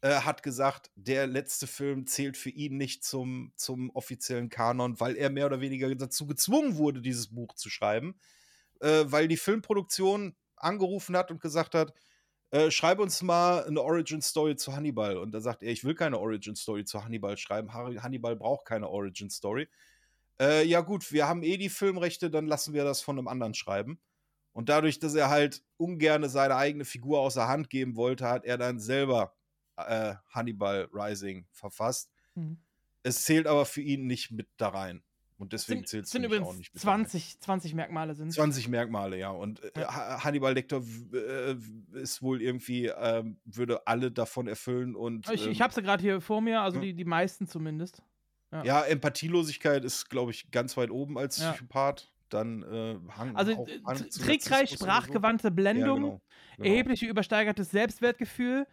äh, 0.00 0.20
hat 0.20 0.42
gesagt, 0.42 0.90
der 0.94 1.26
letzte 1.26 1.66
Film 1.66 2.06
zählt 2.06 2.36
für 2.36 2.50
ihn 2.50 2.76
nicht 2.76 3.04
zum, 3.04 3.52
zum 3.56 3.90
offiziellen 3.90 4.48
Kanon, 4.48 5.00
weil 5.00 5.16
er 5.16 5.30
mehr 5.30 5.46
oder 5.46 5.60
weniger 5.60 5.92
dazu 5.94 6.26
gezwungen 6.26 6.76
wurde, 6.76 7.00
dieses 7.00 7.34
Buch 7.34 7.54
zu 7.54 7.68
schreiben, 7.70 8.18
äh, 8.80 9.04
weil 9.06 9.28
die 9.28 9.36
Filmproduktion 9.36 10.36
angerufen 10.56 11.16
hat 11.16 11.30
und 11.30 11.40
gesagt 11.40 11.74
hat, 11.74 11.92
äh, 12.50 12.70
schreib 12.70 12.98
uns 12.98 13.22
mal 13.22 13.64
eine 13.64 13.82
Origin 13.82 14.22
Story 14.22 14.56
zu 14.56 14.74
Hannibal. 14.74 15.18
Und 15.18 15.32
da 15.32 15.40
sagt 15.40 15.62
er, 15.62 15.70
ich 15.70 15.84
will 15.84 15.94
keine 15.94 16.18
Origin 16.18 16.56
Story 16.56 16.84
zu 16.84 17.04
Hannibal 17.04 17.36
schreiben. 17.36 17.74
Hannibal 17.74 18.36
braucht 18.36 18.66
keine 18.66 18.88
Origin 18.88 19.28
Story. 19.30 19.68
Äh, 20.40 20.64
ja, 20.66 20.80
gut, 20.80 21.10
wir 21.12 21.26
haben 21.28 21.42
eh 21.42 21.56
die 21.56 21.68
Filmrechte, 21.68 22.30
dann 22.30 22.46
lassen 22.46 22.74
wir 22.74 22.84
das 22.84 23.00
von 23.00 23.18
einem 23.18 23.28
anderen 23.28 23.54
schreiben. 23.54 24.00
Und 24.52 24.68
dadurch, 24.68 24.98
dass 24.98 25.14
er 25.14 25.28
halt 25.30 25.62
ungern 25.76 26.28
seine 26.28 26.56
eigene 26.56 26.84
Figur 26.84 27.20
außer 27.20 27.46
Hand 27.48 27.70
geben 27.70 27.96
wollte, 27.96 28.26
hat 28.28 28.44
er 28.44 28.58
dann 28.58 28.78
selber 28.80 29.34
äh, 29.76 30.14
Hannibal 30.30 30.88
Rising 30.92 31.46
verfasst. 31.50 32.10
Mhm. 32.34 32.58
Es 33.02 33.24
zählt 33.24 33.46
aber 33.46 33.64
für 33.66 33.80
ihn 33.82 34.06
nicht 34.06 34.30
mit 34.32 34.48
da 34.56 34.68
rein. 34.70 35.02
Und 35.38 35.52
deswegen 35.52 35.86
zählt 35.86 36.06
es 36.06 36.14
übrigens 36.14 36.48
auch 36.48 36.54
nicht 36.56 36.74
mit 36.74 36.82
20, 36.82 37.38
20 37.38 37.74
Merkmale 37.74 38.16
sind 38.16 38.32
20 38.32 38.66
Merkmale, 38.66 39.16
ja. 39.16 39.30
Und 39.30 39.62
äh, 39.76 39.84
Ha- 39.84 40.24
Hannibal 40.24 40.52
Lecter 40.52 40.82
äh, 41.12 41.54
ist 41.92 42.22
wohl 42.22 42.42
irgendwie, 42.42 42.86
ähm, 42.86 43.38
würde 43.44 43.86
alle 43.86 44.10
davon 44.10 44.48
erfüllen 44.48 44.96
und 44.96 45.30
Ich, 45.30 45.46
ähm, 45.46 45.52
ich 45.52 45.60
habe 45.60 45.72
sie 45.72 45.82
gerade 45.82 46.02
hier 46.02 46.20
vor 46.20 46.40
mir, 46.40 46.60
also 46.60 46.78
ja. 46.78 46.86
die, 46.86 46.94
die 46.94 47.04
meisten 47.04 47.46
zumindest. 47.46 48.02
Ja, 48.64 48.82
Empathielosigkeit 48.82 49.84
ist, 49.84 50.08
glaube 50.08 50.30
ich, 50.30 50.50
ganz 50.50 50.76
weit 50.76 50.90
oben 50.90 51.18
als 51.18 51.38
Ja. 51.38 51.52
Psychopath. 51.52 52.10
Dann 52.30 52.62
äh, 52.62 52.98
Hang 53.16 53.34
Also 53.36 53.66
Hang 53.86 54.08
trickreich 54.10 54.68
oder 54.72 54.78
so. 54.78 54.84
sprachgewandte 54.84 55.50
Blendung, 55.50 55.86
Ja, 55.88 55.94
genau. 56.10 56.20
genau. 56.56 56.68
erhebliche 56.68 57.06
übersteigertes 57.06 57.70
Selbstwertgefühl, 57.70 58.66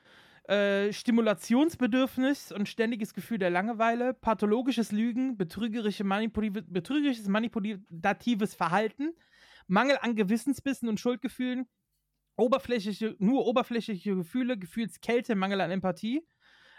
äh, 0.49 0.91
Stimulationsbedürfnis 0.91 2.51
und 2.51 2.67
ständiges 2.67 3.13
Gefühl 3.13 3.37
der 3.37 3.49
Langeweile, 3.49 4.13
pathologisches 4.13 4.91
Lügen, 4.91 5.37
betrügerische 5.37 6.03
manipulative, 6.03 6.63
betrügerisches 6.63 7.27
manipulatives 7.29 8.55
Verhalten, 8.55 9.13
Mangel 9.67 9.97
an 10.01 10.15
Gewissensbissen 10.15 10.89
und 10.89 10.99
Schuldgefühlen, 10.99 11.65
oberflächliche, 12.35 13.15
nur 13.19 13.45
oberflächliche 13.47 14.15
Gefühle, 14.15 14.57
Gefühlskälte, 14.57 15.35
Mangel 15.35 15.61
an 15.61 15.71
Empathie, 15.71 16.27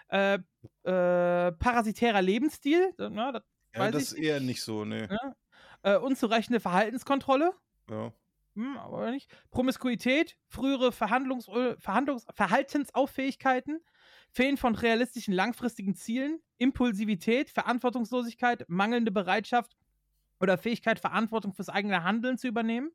äh, 0.08 0.38
äh, 0.84 1.52
parasitärer 1.52 2.22
Lebensstil, 2.22 2.94
na, 2.98 3.32
das 3.32 3.42
Ja, 3.74 3.90
das 3.90 4.04
ist 4.04 4.12
eher 4.14 4.40
nicht 4.40 4.62
so, 4.62 4.84
ne. 4.84 5.10
ja. 5.10 5.34
äh, 5.82 5.98
unzureichende 5.98 6.60
Verhaltenskontrolle, 6.60 7.52
Ja. 7.88 8.12
hm, 8.54 8.76
aber 8.78 9.10
nicht. 9.10 9.30
Promiskuität, 9.50 10.36
frühere 10.48 10.92
Verhandlungs 10.92 11.46
Verhandlungs 11.78 12.26
Verhaltensauffähigkeiten, 12.34 13.80
Fehlen 14.30 14.56
von 14.56 14.74
realistischen 14.74 15.34
langfristigen 15.34 15.94
Zielen, 15.94 16.40
Impulsivität, 16.58 17.50
Verantwortungslosigkeit, 17.50 18.64
mangelnde 18.68 19.10
Bereitschaft 19.12 19.76
oder 20.40 20.58
Fähigkeit, 20.58 20.98
Verantwortung 21.00 21.52
fürs 21.54 21.68
eigene 21.68 22.04
Handeln 22.04 22.38
zu 22.38 22.48
übernehmen, 22.48 22.90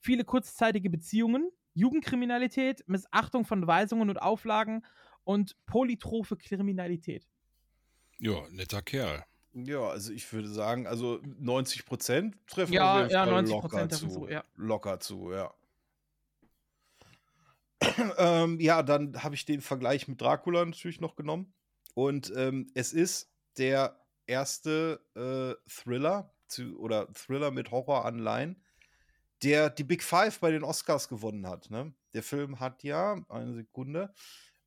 viele 0.00 0.24
kurzzeitige 0.24 0.90
Beziehungen, 0.90 1.50
Jugendkriminalität, 1.74 2.84
Missachtung 2.88 3.44
von 3.44 3.66
Weisungen 3.66 4.10
und 4.10 4.22
Auflagen 4.22 4.84
und 5.26 5.56
polytrophe 5.66 6.36
Kriminalität. 6.36 7.26
Ja, 8.18 8.48
netter 8.50 8.80
Kerl. 8.80 9.24
Ja, 9.52 9.88
also 9.88 10.12
ich 10.12 10.32
würde 10.32 10.48
sagen, 10.48 10.86
also 10.86 11.20
90 11.38 11.84
Prozent 11.84 12.36
treffen 12.46 12.72
Ja, 12.72 12.94
auf 12.94 13.00
jeden 13.00 13.12
ja, 13.12 13.26
Fall 13.26 13.44
90% 13.44 13.48
locker 13.48 13.88
treffen 13.88 14.10
zu. 14.10 14.20
zu, 14.20 14.28
ja. 14.28 14.44
Locker 14.54 15.00
zu, 15.00 15.32
ja. 15.32 15.52
ähm, 18.18 18.60
ja, 18.60 18.82
dann 18.82 19.22
habe 19.22 19.34
ich 19.34 19.44
den 19.44 19.60
Vergleich 19.60 20.08
mit 20.08 20.20
Dracula 20.20 20.64
natürlich 20.64 21.00
noch 21.00 21.16
genommen. 21.16 21.52
Und 21.94 22.32
ähm, 22.36 22.70
es 22.74 22.92
ist 22.92 23.32
der 23.58 23.98
erste 24.26 25.00
äh, 25.14 25.54
Thriller 25.68 26.32
zu, 26.46 26.78
oder 26.78 27.12
Thriller 27.12 27.50
mit 27.50 27.70
Horroranleihen, 27.70 28.62
der 29.42 29.70
die 29.70 29.84
Big 29.84 30.02
Five 30.02 30.38
bei 30.38 30.50
den 30.50 30.62
Oscars 30.62 31.08
gewonnen 31.08 31.46
hat. 31.48 31.70
Ne? 31.70 31.92
Der 32.14 32.22
Film 32.22 32.60
hat 32.60 32.84
ja, 32.84 33.16
eine 33.28 33.54
Sekunde, 33.54 34.12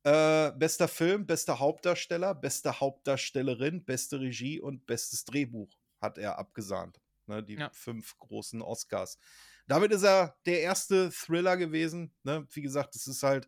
äh, 0.04 0.52
bester 0.52 0.88
Film, 0.88 1.26
bester 1.26 1.58
Hauptdarsteller, 1.58 2.34
beste 2.34 2.80
Hauptdarstellerin, 2.80 3.84
beste 3.84 4.20
Regie 4.20 4.60
und 4.60 4.86
bestes 4.86 5.24
Drehbuch 5.24 5.70
hat 6.00 6.18
er 6.18 6.38
abgesahnt. 6.38 7.00
Ne, 7.26 7.42
die 7.42 7.54
Ja. 7.54 7.70
fünf 7.72 8.18
großen 8.18 8.62
Oscars. 8.62 9.18
Damit 9.66 9.92
ist 9.92 10.02
er 10.02 10.36
der 10.46 10.62
erste 10.62 11.10
Thriller 11.10 11.56
gewesen. 11.56 12.12
Ne? 12.24 12.46
Wie 12.50 12.62
gesagt, 12.62 12.96
es 12.96 13.06
ist 13.06 13.22
halt 13.22 13.46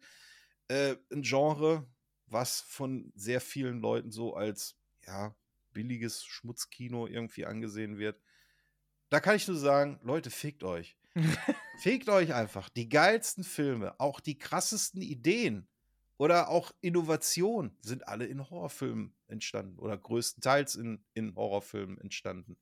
äh, 0.69 0.97
ein 1.11 1.23
Genre, 1.23 1.87
was 2.27 2.61
von 2.61 3.13
sehr 3.17 3.41
vielen 3.41 3.81
Leuten 3.81 4.13
so 4.13 4.35
als 4.35 4.77
ja, 5.07 5.35
billiges 5.73 6.25
Schmutzkino 6.25 7.07
irgendwie 7.09 7.45
angesehen 7.47 7.99
wird. 7.99 8.21
Da 9.09 9.21
kann 9.21 9.37
ich 9.37 9.49
nur 9.49 9.57
sagen, 9.57 9.99
Leute, 10.03 10.31
fickt 10.31 10.63
euch. 10.65 10.97
Fegt 11.81 12.09
euch 12.09 12.33
einfach. 12.35 12.69
Die 12.69 12.89
geilsten 12.89 13.43
Filme, 13.45 13.99
auch 13.99 14.21
die 14.21 14.39
krassesten 14.39 15.03
Ideen 15.03 15.67
oder 16.23 16.51
auch 16.51 16.71
Innovationen 16.83 17.77
sind 17.81 18.07
alle 18.07 18.27
in 18.27 18.49
Horrorfilmen 18.49 19.13
entstanden 19.27 19.81
oder 19.81 19.99
größtenteils 19.99 20.77
in, 20.77 21.05
in 21.15 21.35
Horrorfilmen 21.35 22.01
entstanden. 22.01 22.57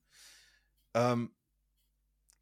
Ähm, 0.94 1.30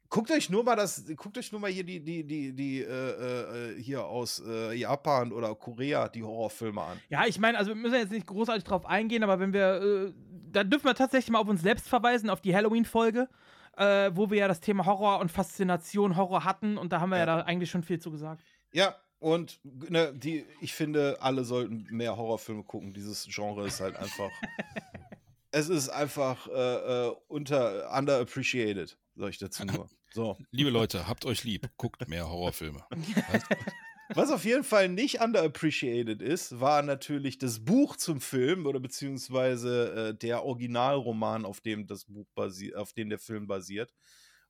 guckt 0.07 0.31
euch 0.31 0.49
nur 0.49 0.63
mal 0.63 0.77
das, 0.77 1.03
guckt 1.17 1.37
euch 1.37 1.51
nur 1.51 1.59
mal 1.59 1.69
hier 1.69 1.83
die, 1.83 1.99
die, 1.99 2.25
die, 2.25 2.55
die, 2.55 2.79
äh, 2.79 3.73
äh, 3.73 3.83
hier 3.83 4.05
aus 4.05 4.41
äh, 4.47 4.73
Japan 4.73 5.33
oder 5.33 5.53
Korea 5.55 6.07
die 6.07 6.23
Horrorfilme 6.23 6.81
an. 6.81 7.01
Ja, 7.09 7.25
ich 7.25 7.37
meine, 7.37 7.57
also 7.57 7.71
wir 7.71 7.75
müssen 7.75 7.95
jetzt 7.95 8.13
nicht 8.13 8.25
großartig 8.25 8.63
drauf 8.63 8.85
eingehen, 8.85 9.21
aber 9.21 9.41
wenn 9.41 9.51
wir, 9.51 9.81
äh, 9.81 10.13
da 10.53 10.63
dürfen 10.63 10.85
wir 10.85 10.95
tatsächlich 10.95 11.31
mal 11.31 11.39
auf 11.39 11.49
uns 11.49 11.61
selbst 11.61 11.89
verweisen, 11.89 12.29
auf 12.29 12.39
die 12.39 12.55
Halloween-Folge, 12.55 13.27
äh, 13.75 14.09
wo 14.13 14.31
wir 14.31 14.37
ja 14.37 14.47
das 14.47 14.61
Thema 14.61 14.85
Horror 14.85 15.19
und 15.19 15.33
Faszination 15.33 16.15
Horror 16.15 16.45
hatten 16.45 16.77
und 16.77 16.93
da 16.93 17.01
haben 17.01 17.09
wir 17.09 17.17
ja, 17.17 17.25
da 17.25 17.41
eigentlich 17.41 17.69
schon 17.69 17.83
viel 17.83 17.99
zu 17.99 18.09
gesagt. 18.09 18.41
Ja, 18.71 18.95
und 19.19 19.59
ne, 19.63 20.13
die, 20.13 20.45
ich 20.61 20.73
finde, 20.73 21.17
alle 21.21 21.43
sollten 21.43 21.85
mehr 21.89 22.17
Horrorfilme 22.17 22.63
gucken. 22.63 22.93
Dieses 22.93 23.27
Genre 23.29 23.67
ist 23.67 23.81
halt 23.81 23.95
einfach. 23.97 24.29
es 25.51 25.69
ist 25.69 25.89
einfach 25.89 26.47
äh, 26.47 27.07
äh, 27.07 27.15
unter 27.27 27.95
underappreciated, 27.95 28.97
sag 29.15 29.29
ich 29.29 29.37
dazu 29.37 29.65
nur. 29.65 29.89
So. 30.11 30.37
Liebe 30.51 30.69
Leute, 30.69 31.07
habt 31.07 31.25
euch 31.25 31.43
lieb, 31.43 31.69
guckt 31.77 32.07
mehr 32.07 32.29
Horrorfilme. 32.29 32.83
Was 34.15 34.31
auf 34.31 34.43
jeden 34.43 34.63
Fall 34.63 34.89
nicht 34.89 35.21
underappreciated 35.21 36.23
ist, 36.23 36.59
war 36.59 36.81
natürlich 36.81 37.37
das 37.37 37.63
Buch 37.63 37.95
zum 37.95 38.21
Film 38.21 38.65
oder 38.65 38.79
beziehungsweise 38.79 40.09
äh, 40.09 40.15
der 40.15 40.43
Originalroman, 40.45 41.45
auf 41.45 41.61
dem 41.61 41.85
das 41.85 42.05
Buch 42.05 42.25
basiert, 42.33 42.75
auf 42.75 42.93
dem 42.93 43.09
der 43.09 43.19
Film 43.19 43.45
basiert. 43.45 43.93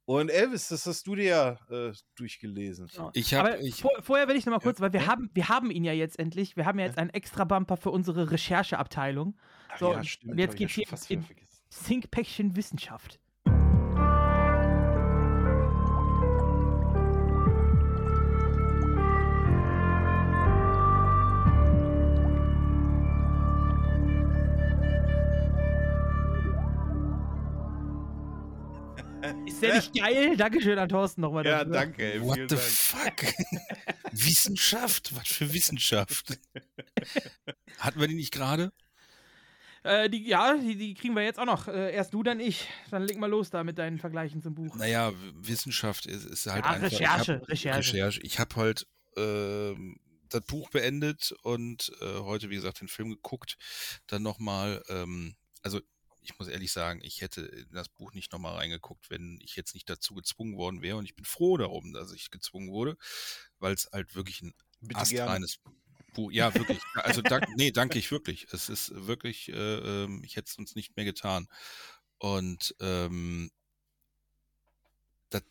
Und 0.10 0.30
Elvis, 0.30 0.70
das 0.70 0.88
hast 0.88 1.06
du 1.06 1.14
dir 1.14 1.24
ja 1.24 1.50
äh, 1.70 1.94
durchgelesen. 2.16 2.90
Ich 3.14 3.36
Aber 3.36 3.52
habe, 3.52 3.62
ich, 3.62 3.76
vor, 3.76 3.92
vorher 4.02 4.28
will 4.28 4.36
ich 4.36 4.44
noch 4.48 4.54
mal 4.54 4.60
kurz, 4.60 4.82
weil 4.82 4.92
wir 4.92 5.06
haben, 5.06 5.30
wir 5.36 5.50
haben 5.50 5.70
ihn 5.70 5.84
ja 5.84 5.94
jetzt 5.94 6.18
endlich, 6.18 6.58
wir 6.58 6.66
haben 6.66 6.80
ja 6.80 6.88
jetzt 6.88 6.98
einen 6.98 7.12
extra 7.12 7.44
Bumper 7.44 7.78
für 7.78 7.92
unsere 7.92 8.32
Rechercheabteilung. 8.32 9.38
So, 9.78 9.92
ja, 9.92 10.04
stimmt, 10.04 10.32
und 10.32 10.40
jetzt 10.40 10.60
ich 10.60 10.76
geht's 10.76 10.90
ja 10.90 10.98
hier 11.08 11.18
in. 11.18 11.26
Thinkpäckchen 11.86 12.56
Wissenschaft. 12.56 13.20
Ist 29.60 29.64
der 29.64 29.76
nicht 29.76 29.94
geil? 29.96 30.38
Dankeschön 30.38 30.78
an 30.80 30.88
Thorsten 30.90 31.22
nochmal 31.22 31.46
Ja, 31.46 31.60
dafür. 31.60 31.74
danke, 31.74 32.14
ey. 32.14 32.22
what 32.22 32.36
the 32.38 32.56
Dank. 32.56 32.62
fuck? 32.62 33.24
Wissenschaft? 34.12 35.16
Was 35.16 35.28
für 35.28 35.54
Wissenschaft? 35.54 36.40
Hatten 37.80 38.00
wir 38.00 38.08
die 38.08 38.16
nicht 38.16 38.32
gerade? 38.32 38.72
Äh, 39.84 40.10
die, 40.10 40.28
ja, 40.28 40.58
die, 40.58 40.76
die 40.76 40.94
kriegen 40.94 41.14
wir 41.16 41.24
jetzt 41.24 41.40
auch 41.40 41.46
noch. 41.46 41.68
Äh, 41.68 41.94
erst 41.94 42.14
du, 42.14 42.24
dann 42.24 42.40
ich. 42.40 42.68
Dann 42.92 43.04
leg 43.04 43.18
mal 43.18 43.30
los 43.30 43.50
da 43.50 43.64
mit 43.64 43.78
deinen 43.78 43.98
Vergleichen 43.98 44.42
zum 44.42 44.54
Buch. 44.56 44.76
Naja, 44.76 45.14
Wissenschaft 45.36 46.06
ist, 46.06 46.26
ist 46.26 46.48
halt 46.48 46.66
Ja, 46.66 46.72
einfach. 46.72 46.92
Recherche, 46.92 47.34
ich 47.34 47.40
hab, 47.40 47.50
Recherche. 47.50 47.94
Recherche. 47.94 48.22
Ich 48.24 48.40
habe 48.40 48.56
halt 48.56 48.88
ähm, 49.18 49.98
das 50.30 50.42
Buch 50.42 50.70
beendet 50.70 51.34
und 51.44 51.92
äh, 52.02 52.20
heute, 52.20 52.50
wie 52.50 52.56
gesagt, 52.56 52.82
den 52.82 52.88
Film 52.90 53.10
geguckt. 53.10 53.58
Dann 54.08 54.22
nochmal, 54.22 54.84
ähm, 54.90 55.36
also 55.64 55.80
ich 56.22 56.38
muss 56.38 56.48
ehrlich 56.48 56.72
sagen, 56.72 57.02
ich 57.04 57.22
hätte 57.22 57.42
in 57.42 57.72
das 57.72 57.90
Buch 57.90 58.14
nicht 58.14 58.32
nochmal 58.32 58.56
reingeguckt, 58.56 59.10
wenn 59.10 59.40
ich 59.42 59.56
jetzt 59.56 59.74
nicht 59.74 59.90
dazu 59.90 60.14
gezwungen 60.14 60.58
worden 60.58 60.82
wäre. 60.82 60.98
Und 60.98 61.06
ich 61.06 61.16
bin 61.16 61.26
froh 61.26 61.58
darum, 61.58 61.94
dass 61.94 62.12
ich 62.12 62.32
gezwungen 62.32 62.72
wurde, 62.72 62.98
weil 63.60 63.74
es 63.74 63.90
halt 63.92 64.16
wirklich 64.16 64.42
ein 64.42 64.54
Bitte 64.82 65.00
astreines 65.00 65.60
Buch. 66.14 66.32
Ja, 66.32 66.54
wirklich. 66.54 66.80
Also 66.96 67.22
dank, 67.22 67.46
nee, 67.56 67.72
danke 67.72 68.00
ich 68.00 68.12
wirklich. 68.12 68.48
Es 68.52 68.70
ist 68.70 68.92
wirklich, 69.08 69.50
äh, 69.50 70.04
ähm, 70.04 70.24
ich 70.24 70.36
hätte 70.36 70.50
es 70.50 70.58
uns 70.58 70.76
nicht 70.76 70.96
mehr 70.96 71.06
getan. 71.06 71.48
Und 72.18 72.76
ähm, 72.80 73.52
das 75.30 75.44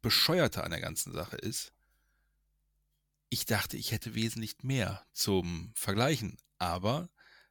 Bescheuerte 0.00 0.64
an 0.64 0.70
der 0.70 0.80
ganzen 0.80 1.12
Sache 1.12 1.36
ist, 1.36 1.72
ich 3.28 3.46
dachte, 3.46 3.76
ich 3.76 3.90
hätte 3.92 4.14
wesentlich 4.14 4.62
mehr 4.62 5.04
zum 5.12 5.72
Vergleichen, 5.74 6.38
aber 6.58 7.10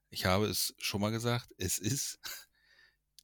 ich 0.10 0.26
habe 0.26 0.46
es 0.46 0.74
schon 0.78 1.02
mal 1.02 1.12
gesagt, 1.12 1.52
es 1.58 1.78
ist 1.78 2.20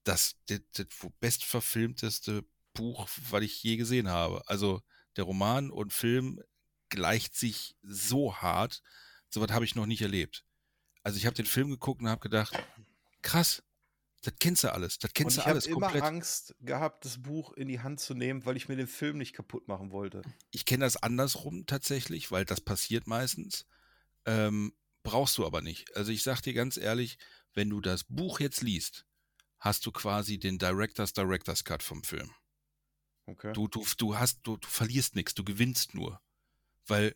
das, 0.10 0.36
das, 0.48 0.62
das 0.74 0.88
bestverfilmteste 1.20 2.44
Buch, 2.74 3.08
was 3.30 3.44
ich 3.44 3.62
je 3.62 3.78
gesehen 3.78 4.10
habe. 4.10 4.42
Also 4.48 4.82
der 5.16 5.24
Roman 5.24 5.70
und 5.70 5.94
Film 5.94 6.42
gleicht 6.90 7.36
sich 7.36 7.76
so 7.84 8.36
hart, 8.36 8.82
sowas 9.30 9.52
habe 9.52 9.66
ich 9.66 9.76
noch 9.76 9.86
nicht 9.86 10.02
erlebt. 10.02 10.46
Also 11.04 11.18
ich 11.18 11.28
habe 11.28 11.36
den 11.36 11.46
Film 11.46 11.70
geguckt 11.70 12.02
und 12.02 12.10
habe 12.10 12.22
gedacht, 12.22 12.58
krass, 13.22 13.64
das 14.24 14.34
kennst 14.40 14.64
du 14.64 14.74
alles, 14.74 14.98
das 14.98 15.12
Und 15.12 15.14
kennst 15.14 15.38
ich 15.38 15.44
du 15.44 15.46
habe 15.46 15.52
alles 15.52 15.68
immer 15.68 15.82
komplett. 15.82 16.04
Angst 16.04 16.56
gehabt, 16.60 17.06
das 17.06 17.22
Buch 17.22 17.54
in 17.54 17.68
die 17.68 17.80
Hand 17.80 18.00
zu 18.00 18.16
nehmen, 18.16 18.46
weil 18.46 18.58
ich 18.58 18.68
mir 18.68 18.76
den 18.76 18.88
Film 18.88 19.18
nicht 19.18 19.34
kaputt 19.34 19.68
machen 19.68 19.92
wollte. 19.92 20.24
Ich 20.50 20.66
kenne 20.66 20.86
das 20.86 20.98
andersrum 20.98 21.68
tatsächlich, 21.68 22.32
weil 22.32 22.46
das 22.46 22.62
passiert 22.62 23.06
meistens. 23.06 23.68
Ähm, 24.26 24.74
brauchst 25.04 25.38
du 25.38 25.46
aber 25.46 25.62
nicht. 25.62 25.96
Also 25.96 26.12
ich 26.12 26.24
sag 26.24 26.42
dir 26.42 26.54
ganz 26.54 26.78
ehrlich, 26.78 27.20
wenn 27.54 27.70
du 27.70 27.80
das 27.80 28.04
Buch 28.04 28.40
jetzt 28.40 28.62
liest, 28.62 29.06
hast 29.60 29.86
du 29.86 29.92
quasi 29.92 30.40
den 30.40 30.58
Directors 30.58 31.14
Directors 31.14 31.64
Cut 31.64 31.84
vom 31.84 32.04
Film. 32.04 32.32
Okay. 33.26 33.54
Du, 33.54 33.68
du, 33.68 33.86
du 33.98 34.18
hast, 34.18 34.40
du, 34.44 34.58
du 34.58 34.68
verlierst 34.68 35.16
nichts, 35.16 35.34
du 35.36 35.44
gewinnst 35.44 35.94
nur. 35.94 36.20
Weil 36.88 37.16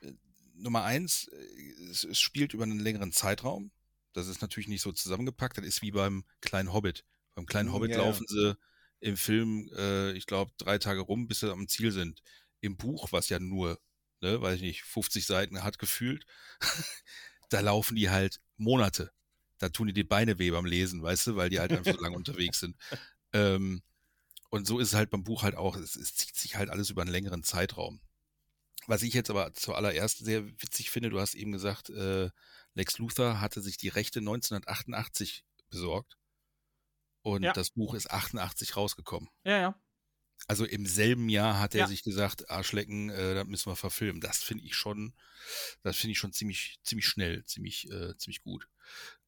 äh, 0.00 0.12
Nummer 0.54 0.84
eins, 0.84 1.28
äh, 1.28 1.72
es, 1.90 2.04
es 2.04 2.20
spielt 2.20 2.54
über 2.54 2.64
einen 2.64 2.80
längeren 2.80 3.12
Zeitraum. 3.12 3.70
Das 4.12 4.28
ist 4.28 4.40
natürlich 4.40 4.68
nicht 4.68 4.82
so 4.82 4.92
zusammengepackt. 4.92 5.58
Das 5.58 5.64
ist 5.64 5.82
wie 5.82 5.90
beim 5.90 6.24
kleinen 6.40 6.72
Hobbit. 6.72 7.04
Beim 7.34 7.46
kleinen 7.46 7.70
Mm, 7.70 7.72
Hobbit 7.72 7.90
ja, 7.90 7.98
ja. 7.98 8.04
laufen 8.04 8.26
sie 8.28 8.56
im 9.00 9.16
Film, 9.16 9.70
äh, 9.76 10.12
ich 10.12 10.26
glaube, 10.26 10.52
drei 10.58 10.78
Tage 10.78 11.00
rum, 11.00 11.26
bis 11.26 11.40
sie 11.40 11.50
am 11.50 11.68
Ziel 11.68 11.92
sind. 11.92 12.22
Im 12.60 12.76
Buch, 12.76 13.10
was 13.10 13.28
ja 13.28 13.38
nur, 13.40 13.80
ne, 14.20 14.40
weiß 14.40 14.56
ich 14.56 14.62
nicht, 14.62 14.82
50 14.84 15.26
Seiten 15.26 15.62
hat 15.64 15.78
gefühlt, 15.78 16.24
da 17.50 17.60
laufen 17.60 17.96
die 17.96 18.10
halt 18.10 18.40
Monate. 18.56 19.12
Da 19.62 19.68
tun 19.68 19.86
die 19.86 19.92
die 19.92 20.02
Beine 20.02 20.40
weh 20.40 20.50
beim 20.50 20.64
Lesen, 20.64 21.04
weißt 21.04 21.28
du, 21.28 21.36
weil 21.36 21.48
die 21.48 21.60
halt 21.60 21.70
einfach 21.72 21.92
so 21.94 22.00
lange 22.00 22.16
unterwegs 22.16 22.58
sind. 22.58 22.76
Ähm, 23.32 23.82
und 24.50 24.66
so 24.66 24.80
ist 24.80 24.88
es 24.88 24.94
halt 24.94 25.08
beim 25.10 25.22
Buch 25.22 25.44
halt 25.44 25.54
auch. 25.54 25.76
Es, 25.76 25.94
es 25.94 26.16
zieht 26.16 26.34
sich 26.34 26.56
halt 26.56 26.68
alles 26.68 26.90
über 26.90 27.02
einen 27.02 27.12
längeren 27.12 27.44
Zeitraum. 27.44 28.00
Was 28.88 29.04
ich 29.04 29.14
jetzt 29.14 29.30
aber 29.30 29.54
zuallererst 29.54 30.18
sehr 30.18 30.44
witzig 30.60 30.90
finde, 30.90 31.10
du 31.10 31.20
hast 31.20 31.34
eben 31.34 31.52
gesagt, 31.52 31.90
äh, 31.90 32.30
Lex 32.74 32.98
Luthor 32.98 33.40
hatte 33.40 33.62
sich 33.62 33.76
die 33.76 33.86
Rechte 33.88 34.20
1988 34.20 35.44
besorgt 35.70 36.18
und 37.22 37.44
Ja. 37.44 37.52
das 37.52 37.70
Buch 37.70 37.94
ist 37.94 38.10
88 38.10 38.76
rausgekommen. 38.76 39.30
Ja, 39.44 39.58
ja. 39.58 39.80
Also 40.48 40.64
im 40.64 40.86
selben 40.86 41.28
Jahr 41.28 41.60
hat 41.60 41.74
er 41.76 41.82
Ja. 41.82 41.86
sich 41.86 42.02
gesagt, 42.02 42.50
Arschlecken, 42.50 43.10
äh, 43.10 43.34
das 43.34 43.46
müssen 43.46 43.70
wir 43.70 43.76
verfilmen. 43.76 44.20
Das 44.20 44.42
finde 44.42 44.64
ich 44.64 44.74
schon, 44.74 45.14
das 45.84 45.96
finde 45.96 46.12
ich 46.12 46.18
schon 46.18 46.32
ziemlich, 46.32 46.80
ziemlich 46.82 47.06
schnell, 47.06 47.44
ziemlich, 47.44 47.88
äh, 47.92 48.16
ziemlich 48.18 48.42
gut. 48.42 48.66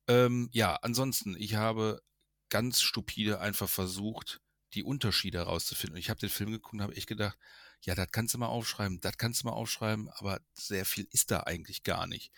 Ähm, 0.08 0.48
ja, 0.52 0.76
ansonsten, 0.76 1.36
ich 1.38 1.54
habe 1.54 2.02
ganz 2.50 2.82
stupide 2.82 3.40
einfach 3.40 3.68
versucht, 3.68 4.40
die 4.74 4.82
Unterschiede 4.82 5.38
herauszufinden. 5.38 5.94
Und 5.94 6.00
ich 6.00 6.10
habe 6.10 6.20
den 6.20 6.28
Film 6.28 6.50
geguckt 6.50 6.74
und 6.74 6.82
habe 6.82 6.96
echt 6.96 7.06
gedacht, 7.06 7.38
ja, 7.82 7.94
das 7.94 8.08
kannst 8.12 8.34
du 8.34 8.38
mal 8.38 8.46
aufschreiben, 8.46 9.00
das 9.00 9.18
kannst 9.18 9.42
du 9.42 9.46
mal 9.46 9.52
aufschreiben, 9.52 10.08
aber 10.08 10.40
sehr 10.54 10.84
viel 10.84 11.06
ist 11.10 11.30
da 11.30 11.40
eigentlich 11.40 11.82
gar 11.82 12.06
nicht. 12.06 12.32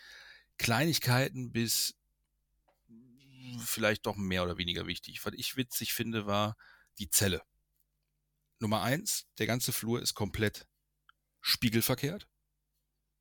Kleinigkeiten 0.57 1.51
bis 1.51 1.95
vielleicht 3.59 4.05
doch 4.05 4.15
mehr 4.15 4.43
oder 4.43 4.57
weniger 4.57 4.87
wichtig. 4.87 5.25
Was 5.25 5.33
ich 5.35 5.55
witzig 5.55 5.93
finde, 5.93 6.25
war 6.25 6.57
die 6.99 7.09
Zelle. 7.09 7.41
Nummer 8.59 8.81
eins, 8.81 9.27
der 9.37 9.47
ganze 9.47 9.71
Flur 9.71 10.01
ist 10.01 10.15
komplett 10.15 10.67
spiegelverkehrt. 11.41 12.27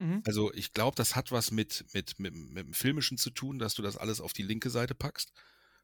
Mhm. 0.00 0.22
Also 0.24 0.52
ich 0.54 0.72
glaube, 0.72 0.96
das 0.96 1.14
hat 1.16 1.30
was 1.32 1.50
mit, 1.50 1.86
mit, 1.94 2.18
mit, 2.18 2.34
mit 2.34 2.66
dem 2.66 2.74
Filmischen 2.74 3.18
zu 3.18 3.30
tun, 3.30 3.58
dass 3.58 3.74
du 3.74 3.82
das 3.82 3.96
alles 3.96 4.20
auf 4.20 4.32
die 4.32 4.42
linke 4.42 4.70
Seite 4.70 4.94
packst. 4.94 5.32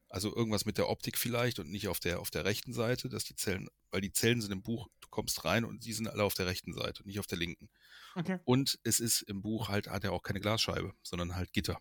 Also 0.09 0.35
irgendwas 0.35 0.67
mit 0.67 0.79
der 0.79 0.89
Optik 0.91 1.17
vielleicht 1.19 1.59
und 1.59 1.71
nicht 1.71 1.89
auf 1.89 2.01
der, 2.01 2.21
auf 2.21 2.31
der 2.31 2.45
rechten 2.45 2.75
Seite, 2.75 3.09
dass 3.09 3.25
die 3.25 3.37
Zellen, 3.37 3.69
weil 3.91 4.03
die 4.03 4.13
Zellen 4.13 4.43
sind 4.43 4.53
im 4.53 4.63
Buch, 4.63 4.89
du 5.01 5.09
kommst 5.09 5.45
rein 5.45 5.65
und 5.65 5.85
die 5.87 5.93
sind 5.95 6.09
alle 6.09 6.25
auf 6.25 6.35
der 6.35 6.47
rechten 6.47 6.75
Seite 6.75 7.03
und 7.03 7.07
nicht 7.07 7.19
auf 7.21 7.27
der 7.27 7.39
linken. 7.39 7.71
Okay. 8.17 8.39
Und 8.45 8.79
es 8.85 9.01
ist 9.01 9.23
im 9.23 9.43
Buch 9.43 9.69
halt, 9.69 9.89
hat 9.89 10.05
er 10.05 10.13
auch 10.13 10.23
keine 10.23 10.41
Glasscheibe, 10.41 10.95
sondern 11.03 11.37
halt 11.37 11.53
Gitter. 11.53 11.79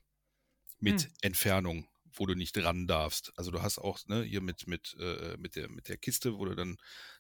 Mit 0.80 1.04
Hm. 1.04 1.14
Entfernung, 1.22 1.88
wo 2.14 2.26
du 2.26 2.36
nicht 2.36 2.58
ran 2.58 2.88
darfst. 2.88 3.32
Also 3.38 3.52
du 3.52 3.62
hast 3.62 3.78
auch, 3.80 4.00
ne, 4.08 4.24
hier 4.24 4.42
mit, 4.42 4.68
mit, 4.68 4.96
äh, 5.00 5.38
mit 5.38 5.56
der, 5.56 5.70
mit 5.70 5.88
der 5.90 5.98
Kiste, 5.98 6.38
wo 6.38 6.46
du 6.46 6.56
dann 6.56 6.78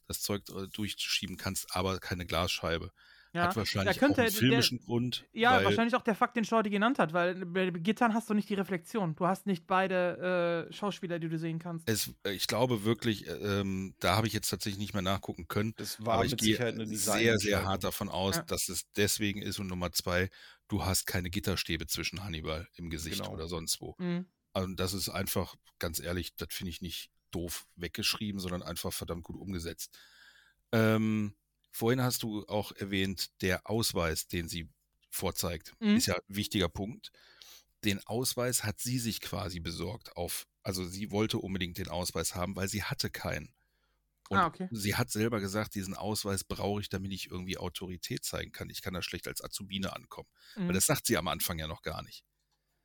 das 0.07 0.22
Zeug 0.22 0.43
äh, 0.49 0.67
durchschieben 0.67 1.38
kannst, 1.38 1.75
aber 1.75 1.99
keine 1.99 2.25
Glasscheibe. 2.25 2.91
Ja, 3.34 3.43
Hat 3.43 3.56
wahrscheinlich 3.56 3.95
da 3.95 4.00
könnte 4.00 4.22
auch 4.22 4.26
einen 4.26 4.32
der- 4.34 4.40
filmischen 4.40 4.80
Grund. 4.80 5.26
Ja, 5.32 5.53
weil, 5.56 5.64
wahrscheinlich 5.66 5.95
auch 5.95 6.01
der 6.01 6.16
Fakt, 6.16 6.35
den 6.35 6.43
Shorty 6.43 6.69
genannt 6.69 7.00
hat, 7.00 7.14
weil 7.14 7.45
bei 7.45 7.69
Gittern 7.69 8.14
hast 8.14 8.30
du 8.30 8.34
nicht 8.34 8.50
die 8.50 8.56
Reflexion. 8.56 9.16
Du 9.16 9.26
hast 9.26 9.45
nicht 9.45 9.68
beide 9.68 10.68
äh, 10.69 10.74
Schauspieler, 10.74 11.18
die 11.18 11.30
du 11.30 11.38
sehen 11.40 11.58
kannst. 11.58 11.88
Es, 11.88 12.14
äh, 12.26 12.32
ich 12.34 12.48
glaube 12.48 12.84
wirklich, 12.84 13.27
äh, 13.27 13.32
ähm, 13.61 13.95
da 14.00 14.18
habe 14.18 14.27
ich 14.27 14.34
jetzt 14.34 14.50
tatsächlich 14.50 14.80
nicht 14.80 14.93
mehr 14.93 15.01
nachgucken 15.01 15.48
können. 15.48 15.74
Das 15.77 16.03
war 16.06 16.16
aber 16.16 16.26
ich 16.26 16.32
mit 16.32 16.42
gehe 16.42 16.53
Sicherheit 16.56 16.74
eine 16.76 16.85
sehr, 16.88 17.38
sehr 17.38 17.64
hart 17.66 17.85
davon 17.85 18.10
aus, 18.10 18.35
Ja. 18.35 18.42
dass 18.43 18.68
es 18.68 18.92
deswegen 18.98 19.42
ist. 19.42 19.60
Und 19.60 19.68
Nummer 19.68 19.93
zwei, 19.93 20.30
du 20.68 20.84
hast 20.84 21.08
keine 21.08 21.30
Gitterstäbe 21.30 21.88
zwischen 21.88 22.26
Hannibal 22.26 22.68
im 22.76 22.90
Gesicht 22.90 23.19
Genau. 23.22 23.32
oder 23.34 23.48
sonst 23.48 23.80
wo. 23.80 23.95
Mhm. 23.98 24.26
Und 24.53 24.77
das 24.82 24.92
ist 24.93 25.08
einfach, 25.08 25.56
ganz 25.80 26.01
ehrlich, 26.01 26.35
das 26.35 26.50
finde 26.51 26.72
ich 26.72 26.82
nicht 26.82 27.10
doof 27.32 27.66
weggeschrieben, 27.77 28.42
sondern 28.42 28.61
einfach 28.61 28.92
verdammt 28.92 29.24
gut 29.24 29.38
umgesetzt. 29.38 29.98
Ähm, 30.74 31.34
vorhin 31.72 32.01
hast 32.01 32.24
du 32.24 32.45
auch 32.48 32.72
erwähnt, 32.74 33.30
der 33.41 33.69
Ausweis, 33.69 34.27
den 34.27 34.48
sie 34.50 34.69
vorzeigt, 35.09 35.74
Mhm. 35.80 35.98
ist 35.98 36.08
ja 36.08 36.16
ein 36.16 36.22
wichtiger 36.35 36.69
Punkt. 36.69 37.11
Den 37.83 38.00
Ausweis 38.06 38.64
hat 38.64 38.80
sie 38.82 39.00
sich 39.00 39.22
quasi 39.22 39.59
besorgt 39.59 40.16
auf, 40.16 40.48
also 40.64 40.85
sie 40.88 41.11
wollte 41.11 41.40
unbedingt 41.40 41.77
den 41.77 41.90
Ausweis 41.90 42.35
haben, 42.35 42.56
weil 42.56 42.67
sie 42.69 42.83
hatte 42.83 43.09
keinen. 43.09 43.53
Und 44.30 44.40
Ah, 44.40 44.48
okay. 44.48 44.69
sie 44.69 44.95
hat 44.95 45.11
selber 45.11 45.40
gesagt, 45.41 45.75
diesen 45.75 45.95
Ausweis 45.95 46.43
brauche 46.45 46.82
ich, 46.82 46.90
damit 46.90 47.11
ich 47.14 47.30
irgendwie 47.32 47.58
Autorität 47.58 48.24
zeigen 48.25 48.51
kann. 48.51 48.69
Ich 48.69 48.82
kann 48.82 48.93
da 48.93 49.01
schlecht 49.01 49.27
als 49.27 49.43
Azubine 49.43 49.93
ankommen. 49.95 50.30
Mhm. 50.56 50.67
Weil 50.67 50.75
das 50.75 50.85
sagt 50.85 51.06
sie 51.08 51.17
am 51.17 51.27
Anfang 51.27 51.59
ja 51.59 51.67
noch 51.67 51.82
gar 51.82 52.01
nicht. 52.03 52.24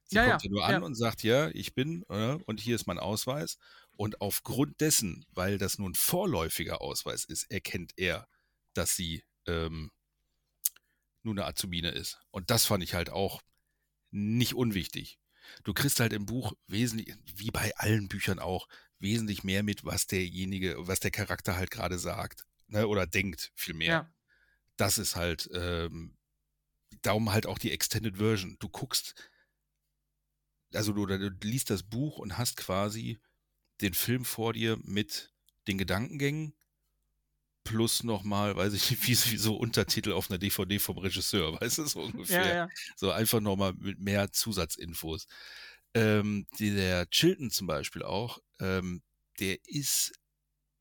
Sie 0.05 0.17
Ja, 0.17 0.23
kommt 0.23 0.43
ja, 0.43 0.45
ja 0.45 0.51
nur 0.51 0.65
an 0.67 0.83
ja. 0.83 0.85
und 0.85 0.95
sagt, 0.95 1.23
ja, 1.25 1.49
ich 1.51 1.75
bin, 1.75 2.05
äh, 2.09 2.39
und 2.47 2.61
hier 2.61 2.77
ist 2.77 2.87
mein 2.87 2.99
Ausweis. 3.01 3.59
Und 3.97 4.21
aufgrund 4.21 4.81
dessen, 4.81 5.25
weil 5.31 5.59
das 5.59 5.79
nun 5.79 5.95
vorläufiger 5.95 6.81
Ausweis 6.81 7.25
ist, 7.25 7.51
erkennt 7.51 7.93
er, 7.97 8.29
dass 8.77 8.97
sie 8.97 9.25
ähm, 9.47 9.91
nun 11.23 11.39
eine 11.39 11.47
Azubine 11.47 11.91
ist. 11.91 12.21
Und 12.31 12.51
das 12.51 12.65
fand 12.65 12.83
ich 12.83 12.95
halt 12.95 13.11
auch 13.11 13.43
nicht 14.11 14.55
unwichtig. 14.55 15.19
Du 15.65 15.75
kriegst 15.75 16.01
halt 16.01 16.13
im 16.13 16.27
Buch 16.27 16.55
wesentlich, 16.67 17.15
wie 17.25 17.51
bei 17.51 17.75
allen 17.77 18.09
Büchern 18.09 18.39
auch, 18.39 18.69
wesentlich 18.99 19.45
mehr 19.45 19.63
mit, 19.63 19.85
was 19.85 20.07
derjenige, 20.07 20.75
was 20.87 21.01
der 21.01 21.11
Charakter 21.11 21.57
halt 21.57 21.71
gerade 21.71 21.99
sagt. 21.99 22.47
Ne, 22.69 22.89
oder 22.89 23.07
denkt 23.07 23.53
vielmehr. 23.55 23.89
Ja. 23.89 24.15
Das 24.77 24.99
ist 24.99 25.15
halt, 25.15 25.49
ähm, 25.53 26.17
darum 27.03 27.33
halt 27.33 27.47
auch 27.47 27.59
die 27.59 27.71
Extended 27.71 28.17
Version. 28.17 28.57
Du 28.59 28.69
guckst, 28.69 29.15
also 30.73 30.93
du, 30.93 31.07
du 31.07 31.31
liest 31.43 31.71
das 31.71 31.83
Buch 31.85 32.19
und 32.19 32.39
hast 32.39 32.57
quasi 32.57 33.21
den 33.81 33.95
Film 33.95 34.25
vor 34.25 34.53
dir 34.53 34.79
mit 34.83 35.33
den 35.69 35.79
Gedankengängen 35.79 36.55
plus 37.67 38.05
nochmal, 38.05 38.57
weiß 38.57 38.73
ich 38.75 38.91
nicht, 38.91 39.03
wie, 39.09 39.33
wie 39.33 39.37
so 39.39 39.57
Untertitel 39.57 40.13
auf 40.13 40.31
einer 40.31 40.39
DVD 40.39 40.79
vom 40.81 40.99
Regisseur, 40.99 41.53
weißt 41.61 41.79
du, 41.79 41.87
so 41.87 42.03
ungefähr. 42.03 42.47
Ja, 42.47 42.55
ja. 42.55 42.69
So 42.97 43.11
einfach 43.13 43.41
nochmal 43.41 43.75
mit 43.75 44.01
mehr 44.01 44.33
Zusatzinfos. 44.33 45.27
Ähm, 45.95 46.47
die, 46.59 46.75
der 46.75 47.09
Chilton 47.11 47.51
zum 47.51 47.67
Beispiel 47.67 48.03
auch, 48.03 48.39
ähm, 48.61 49.03
der 49.41 49.59
ist 49.67 50.13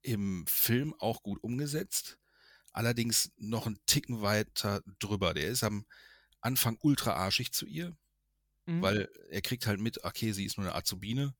im 0.04 0.46
Film 0.48 0.94
auch 1.00 1.24
gut 1.24 1.44
umgesetzt, 1.44 2.20
allerdings 2.74 3.32
noch 3.38 3.68
einen 3.68 3.80
Ticken 3.88 4.22
weiter 4.22 4.82
drüber. 5.00 5.34
Der 5.34 5.48
ist 5.50 5.64
am 5.64 5.86
Anfang 6.42 6.78
ultra 6.82 7.14
arschig 7.14 7.54
zu 7.54 7.66
ihr, 7.68 7.98
Mhm. 8.68 8.82
weil 8.82 9.10
er 9.30 9.42
kriegt 9.42 9.68
halt 9.68 9.80
mit, 9.80 10.04
okay, 10.04 10.32
sie 10.32 10.46
ist 10.46 10.58
nur 10.58 10.68
eine 10.68 10.76
Azubine, 10.76 11.36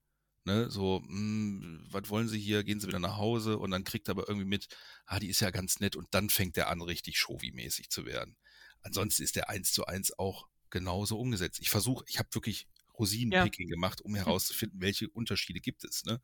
ne, 0.46 0.70
so, 0.70 1.02
hm, 1.06 1.86
was 1.90 2.10
wollen 2.10 2.28
sie 2.28 2.40
hier, 2.40 2.64
gehen 2.64 2.80
sie 2.80 2.88
wieder 2.88 3.00
nach 3.00 3.18
Hause 3.18 3.58
und 3.58 3.72
dann 3.72 3.84
kriegt 3.84 4.08
er 4.08 4.12
aber 4.12 4.28
irgendwie 4.28 4.48
mit, 4.48 4.68
ah, 5.06 5.20
die 5.20 5.30
ist 5.30 5.42
ja 5.42 5.52
ganz 5.52 5.80
nett 5.80 5.96
und 5.96 6.08
dann 6.12 6.30
fängt 6.30 6.58
er 6.58 6.70
an, 6.70 6.82
richtig 6.82 7.18
Showy-mäßig 7.18 7.90
zu 7.90 8.06
werden. 8.06 8.38
Ansonsten 8.82 9.24
ist 9.24 9.36
der 9.36 9.50
eins 9.50 9.72
zu 9.74 9.86
eins 9.86 10.18
auch 10.18 10.48
genauso 10.70 11.20
umgesetzt. 11.20 11.60
Ich 11.60 11.70
versuche, 11.70 12.06
ich 12.08 12.20
habe 12.20 12.30
wirklich 12.34 12.68
Rosinenpicking 12.98 13.68
gemacht, 13.68 14.02
um 14.02 14.16
herauszufinden, 14.16 14.82
welche 14.82 15.10
Unterschiede 15.10 15.60
gibt 15.60 15.84
es, 15.84 16.06
ne. 16.06 16.22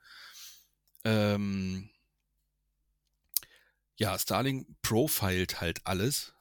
Ähm, 1.03 1.90
ja, 3.98 4.17
Starling 4.17 4.66
profilt 4.82 5.61
halt 5.61 5.85
alles, 5.85 6.33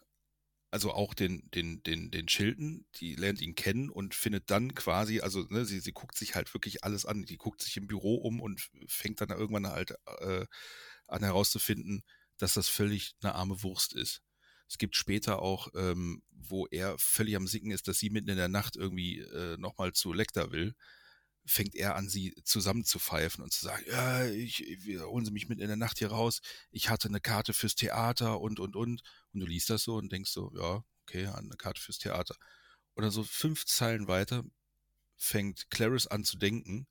also 0.71 0.93
auch 0.93 1.15
den, 1.15 1.51
den, 1.51 1.83
den, 1.83 2.11
den 2.11 2.27
Chilton, 2.27 2.87
die 2.97 3.17
lernt 3.17 3.41
ihn 3.41 3.55
kennen 3.57 3.91
und 3.91 4.15
findet 4.15 4.51
dann 4.51 4.75
quasi, 4.75 5.21
also 5.21 5.45
ne, 5.51 5.65
sie, 5.65 5.81
sie 5.81 5.93
guckt 5.93 6.17
sich 6.17 6.35
halt 6.37 6.53
wirklich 6.55 6.85
alles 6.85 7.07
an, 7.07 7.25
die 7.25 7.39
guckt 7.39 7.61
sich 7.63 7.77
im 7.77 7.89
Büro 7.89 8.17
um 8.17 8.41
und 8.41 8.71
fängt 8.87 9.21
dann 9.21 9.31
irgendwann 9.31 9.67
halt 9.67 9.95
äh, 10.21 10.47
an 11.09 11.25
herauszufinden, 11.25 12.03
dass 12.39 12.55
das 12.55 12.69
völlig 12.69 13.15
eine 13.23 13.35
arme 13.35 13.63
Wurst 13.63 13.95
ist. 13.95 14.23
Es 14.69 14.79
gibt 14.79 14.95
später 14.95 15.43
auch, 15.43 15.69
ähm, 15.75 16.23
wo 16.31 16.67
er 16.69 16.97
völlig 16.99 17.35
am 17.35 17.49
Sicken 17.49 17.73
ist, 17.73 17.89
dass 17.89 17.99
sie 17.99 18.11
mitten 18.11 18.29
in 18.31 18.37
der 18.37 18.49
Nacht 18.49 18.77
irgendwie 18.77 19.19
äh, 19.19 19.57
nochmal 19.59 19.93
zu 19.93 20.13
Lecter 20.13 20.53
will. 20.53 20.75
Fängt 21.47 21.75
er 21.75 21.97
an, 21.97 22.09
sie 22.09 22.35
zusammenzupfeifen 22.45 23.43
und 23.43 23.53
zu 23.53 23.65
sagen, 23.65 23.85
ja, 23.89 24.27
ich, 24.27 24.65
wir 24.81 25.07
holen 25.07 25.25
sie 25.25 25.33
mich 25.33 25.49
mit 25.49 25.61
in 25.61 25.69
der 25.69 25.77
Nacht 25.77 25.99
hier 25.99 26.11
raus, 26.11 26.41
ich 26.71 26.89
hatte 26.91 27.09
eine 27.09 27.21
Karte 27.21 27.53
fürs 27.53 27.75
Theater 27.75 28.41
und, 28.41 28.61
und, 28.61 28.77
und. 28.77 29.03
Und 29.33 29.41
du 29.41 29.47
liest 29.47 29.71
das 29.71 29.83
so 29.85 29.97
und 29.97 30.13
denkst 30.13 30.31
so, 30.31 30.53
ja, 30.55 30.85
okay, 31.03 31.27
eine 31.27 31.57
Karte 31.57 31.81
fürs 31.81 31.99
Theater. 31.99 32.37
Und 32.95 33.03
dann 33.03 33.13
so 33.13 33.25
fünf 33.25 33.65
Zeilen 33.67 34.09
weiter 34.09 34.45
fängt 35.17 35.71
Clarice 35.71 36.07
an 36.09 36.25
zu 36.25 36.39
denken 36.39 36.87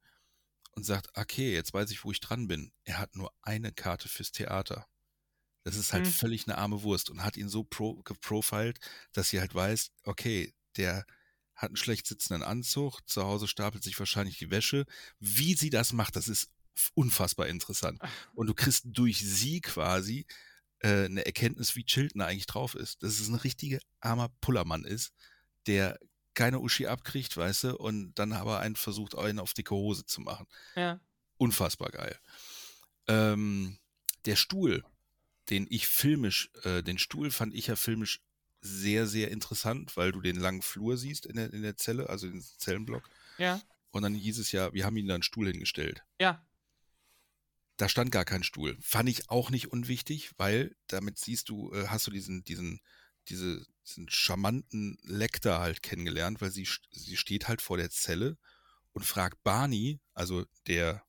und 0.72 0.84
sagt, 0.86 1.10
okay, 1.18 1.54
jetzt 1.54 1.74
weiß 1.74 1.92
ich, 1.92 2.04
wo 2.04 2.12
ich 2.12 2.20
dran 2.20 2.48
bin. 2.48 2.72
Er 2.84 3.00
hat 3.00 3.16
nur 3.16 3.34
eine 3.42 3.72
Karte 3.72 4.08
fürs 4.10 4.32
Theater. 4.32 4.88
Das 5.64 5.76
ist 5.76 5.94
halt 5.94 6.06
Mhm. 6.06 6.12
völlig 6.12 6.48
eine 6.48 6.58
arme 6.58 6.84
Wurst 6.84 7.10
und 7.10 7.24
hat 7.24 7.38
ihn 7.38 7.50
so 7.50 7.64
pro, 7.64 8.02
geprofiled, 8.04 8.80
dass 9.14 9.30
sie 9.30 9.40
halt 9.40 9.54
weiß, 9.54 9.92
okay, 10.04 10.54
der 10.78 11.06
hat 11.60 11.72
einen 11.72 11.76
schlecht 11.76 12.08
sitzenden 12.08 12.42
Anzug, 12.42 13.02
zu 13.06 13.24
Hause 13.24 13.48
stapelt 13.48 13.84
sich 13.84 14.00
wahrscheinlich 14.00 14.38
die 14.38 14.50
Wäsche. 14.50 14.86
Wie 15.20 15.56
sie 15.56 15.70
das 15.70 15.92
macht, 15.92 16.16
das 16.16 16.30
ist 16.30 16.50
unfassbar 16.94 17.48
interessant. 17.48 18.00
Und 18.34 18.48
du 18.48 18.54
kriegst 18.54 18.86
durch 18.86 19.20
sie 19.20 19.60
quasi 19.60 20.26
äh, 20.80 21.06
eine 21.06 21.26
Erkenntnis, 21.26 21.76
wie 21.76 21.84
Chilton 21.84 22.22
eigentlich 22.22 22.46
drauf 22.46 22.76
ist. 22.76 23.04
Dass 23.04 23.20
es 23.20 23.28
ein 23.28 23.36
richtiger 23.36 23.80
armer 24.00 24.30
Pullermann 24.40 24.86
ist, 24.86 25.12
der 25.68 26.00
keine 26.34 26.62
Uschi 26.62 26.88
abkriegt, 26.88 27.36
weißt 27.36 27.66
du, 27.66 27.78
und 27.78 28.14
dann 28.14 28.32
aber 28.32 28.62
einen 28.62 28.78
versucht, 28.78 29.16
einen 29.16 29.40
auf 29.40 29.54
dicke 29.54 29.76
Hose 29.76 30.06
zu 30.06 30.22
machen. 30.22 30.48
Ja. 30.78 31.02
Unfassbar 31.36 31.90
geil. 31.90 32.18
Ähm, 33.08 33.78
der 34.24 34.38
Stuhl, 34.38 34.86
den 35.50 35.68
ich 35.70 35.88
filmisch, 35.88 36.52
äh, 36.64 36.84
den 36.84 37.00
Stuhl 37.00 37.32
fand 37.32 37.54
ich 37.54 37.68
ja 37.68 37.76
filmisch 37.76 38.22
sehr, 38.62 39.08
sehr 39.08 39.32
interessant, 39.32 39.96
weil 39.96 40.12
du 40.12 40.22
den 40.22 40.36
langen 40.36 40.62
Flur 40.62 40.98
siehst 40.98 41.26
in 41.26 41.36
der, 41.36 41.54
in 41.54 41.62
der 41.62 41.78
Zelle, 41.78 42.10
also 42.10 42.28
den 42.28 42.42
Zellenblock. 42.42 43.10
Ja. 43.38 43.62
Und 43.92 44.04
dann 44.04 44.14
hieß 44.14 44.40
es 44.40 44.52
ja, 44.52 44.74
wir 44.74 44.86
haben 44.86 44.98
ihm 44.98 45.08
da 45.08 45.14
einen 45.14 45.24
Stuhl 45.24 45.48
hingestellt. 45.48 46.04
Ja. 46.20 46.46
Da 47.78 47.88
stand 47.88 48.12
gar 48.12 48.26
kein 48.26 48.44
Stuhl. 48.44 48.78
Fand 48.82 49.08
ich 49.10 49.30
auch 49.30 49.50
nicht 49.50 49.72
unwichtig, 49.72 50.32
weil 50.38 50.76
damit 50.88 51.18
siehst 51.18 51.50
du, 51.50 51.72
äh, 51.74 51.88
hast 51.88 52.06
du 52.08 52.12
diesen, 52.12 52.44
diesen, 52.44 52.82
diese, 53.30 53.66
diesen 53.88 54.10
charmanten 54.10 54.98
Lecter 55.04 55.60
halt 55.60 55.82
kennengelernt, 55.82 56.42
weil 56.42 56.52
sie, 56.52 56.68
sie 56.92 57.18
steht 57.18 57.48
halt 57.48 57.62
vor 57.62 57.78
der 57.78 57.90
Zelle 57.90 58.38
und 58.92 59.06
fragt 59.06 59.42
Barney, 59.44 60.02
also 60.14 60.46
der, 60.68 61.04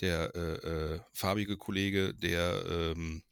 der 0.00 0.34
äh, 0.34 0.94
äh, 0.94 1.00
farbige 1.12 1.56
Kollege, 1.58 2.14
der, 2.14 2.64
ähm, 2.66 3.22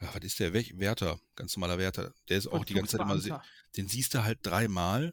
ja, 0.00 0.14
was 0.14 0.22
ist 0.24 0.40
der? 0.40 0.52
Wärter, 0.54 1.18
ganz 1.36 1.56
normaler 1.56 1.78
Wärter. 1.78 2.12
Der 2.28 2.38
ist 2.38 2.46
auch 2.46 2.64
die 2.64 2.74
ganze 2.74 2.96
Zeit 2.98 3.06
immer, 3.06 3.42
den 3.76 3.88
siehst 3.88 4.14
du 4.14 4.24
halt 4.24 4.38
dreimal. 4.42 5.12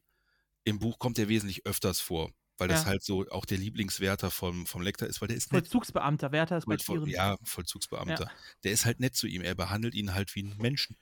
Im 0.63 0.79
Buch 0.79 0.99
kommt 0.99 1.17
er 1.19 1.29
wesentlich 1.29 1.65
öfters 1.65 1.99
vor, 1.99 2.31
weil 2.57 2.67
das 2.67 2.81
Ja. 2.81 2.87
halt 2.87 3.03
so 3.03 3.25
auch 3.29 3.45
der 3.45 3.57
Lieblingswärter 3.57 4.31
vom, 4.31 4.65
vom 4.65 4.81
Lecter 4.81 5.07
ist, 5.07 5.21
weil 5.21 5.27
der 5.29 5.37
ist 5.37 5.51
nett. 5.53 5.65
Vollzugsbeamter, 5.65 6.31
Wärter 6.31 6.57
ist 6.57 6.65
bei 6.65 6.77
Tieren. 6.77 7.07
Ja, 7.07 7.37
Vollzugsbeamter. 7.43 8.25
Ja. 8.25 8.31
Der 8.63 8.71
ist 8.71 8.85
halt 8.85 8.99
nett 8.99 9.15
zu 9.15 9.27
ihm. 9.27 9.41
Er 9.41 9.55
behandelt 9.55 9.95
ihn 9.95 10.13
halt 10.13 10.35
wie 10.35 10.43
einen 10.43 10.57
Menschen. 10.57 10.97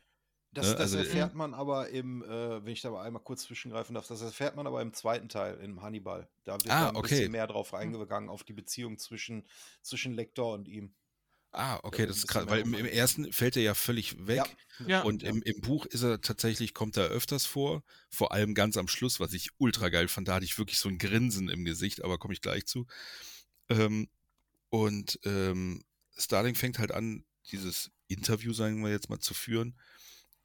Das, 0.51 0.67
Ne, 0.67 0.71
das 0.73 0.81
also, 0.81 0.97
erfährt 0.99 1.35
man 1.35 1.53
aber 1.53 1.89
im, 1.89 2.23
äh, 2.23 2.63
wenn 2.63 2.71
ich 2.71 2.81
da 2.81 2.89
mal 2.89 3.03
einmal 3.03 3.21
kurz 3.21 3.41
zwischengreifen 3.43 3.93
darf, 3.93 4.07
das 4.07 4.21
erfährt 4.21 4.55
man 4.55 4.65
aber 4.67 4.81
im 4.81 4.93
zweiten 4.93 5.27
Teil, 5.27 5.55
im 5.59 5.81
Hannibal. 5.81 6.29
Da 6.45 6.53
wird 6.53 6.69
Ah, 6.71 6.79
da 6.83 6.89
ein 6.89 6.95
okay. 6.95 7.09
bisschen 7.09 7.31
mehr 7.33 7.45
drauf 7.47 7.73
eingegangen, 7.73 8.29
auf 8.29 8.45
die 8.45 8.53
Beziehung 8.53 8.97
zwischen, 8.97 9.45
zwischen 9.81 10.13
Lektor 10.13 10.53
und 10.53 10.69
ihm. 10.69 10.95
Ah, 11.57 11.79
okay, 11.83 11.99
wird 11.99 12.09
das 12.09 12.17
ist 12.17 12.27
krass, 12.27 12.47
weil 12.47 12.61
im, 12.61 12.73
im 12.73 12.85
ersten 12.85 13.31
fällt 13.31 13.55
er 13.55 13.63
ja 13.63 13.73
völlig 13.73 14.27
weg. 14.27 14.43
das 14.77 14.87
Ja. 14.87 15.03
Und 15.03 15.23
im, 15.23 15.41
im 15.41 15.61
Buch 15.61 15.85
ist 15.85 16.03
er 16.03 16.19
tatsächlich, 16.19 16.73
kommt 16.73 16.97
er 16.97 17.05
öfters 17.05 17.45
vor, 17.45 17.81
vor 18.09 18.33
allem 18.33 18.53
ganz 18.53 18.75
am 18.75 18.89
Schluss, 18.89 19.21
was 19.21 19.31
ich 19.31 19.51
ultra 19.57 19.87
geil 19.87 20.09
fand. 20.09 20.27
Da 20.27 20.35
hatte 20.35 20.45
ich 20.45 20.57
wirklich 20.57 20.79
so 20.79 20.89
ein 20.89 20.97
Grinsen 20.97 21.47
im 21.47 21.63
Gesicht, 21.63 22.03
aber 22.03 22.17
komme 22.17 22.33
ich 22.33 22.41
gleich 22.41 22.65
zu. 22.65 22.87
Ähm, 23.69 24.09
und 24.69 25.17
ähm, 25.23 25.85
Starling 26.17 26.55
fängt 26.55 26.77
halt 26.77 26.91
an, 26.91 27.23
dieses 27.51 27.89
Interview, 28.07 28.51
sagen 28.51 28.83
wir 28.83 28.91
jetzt 28.91 29.09
mal, 29.09 29.19
zu 29.19 29.33
führen. 29.33 29.79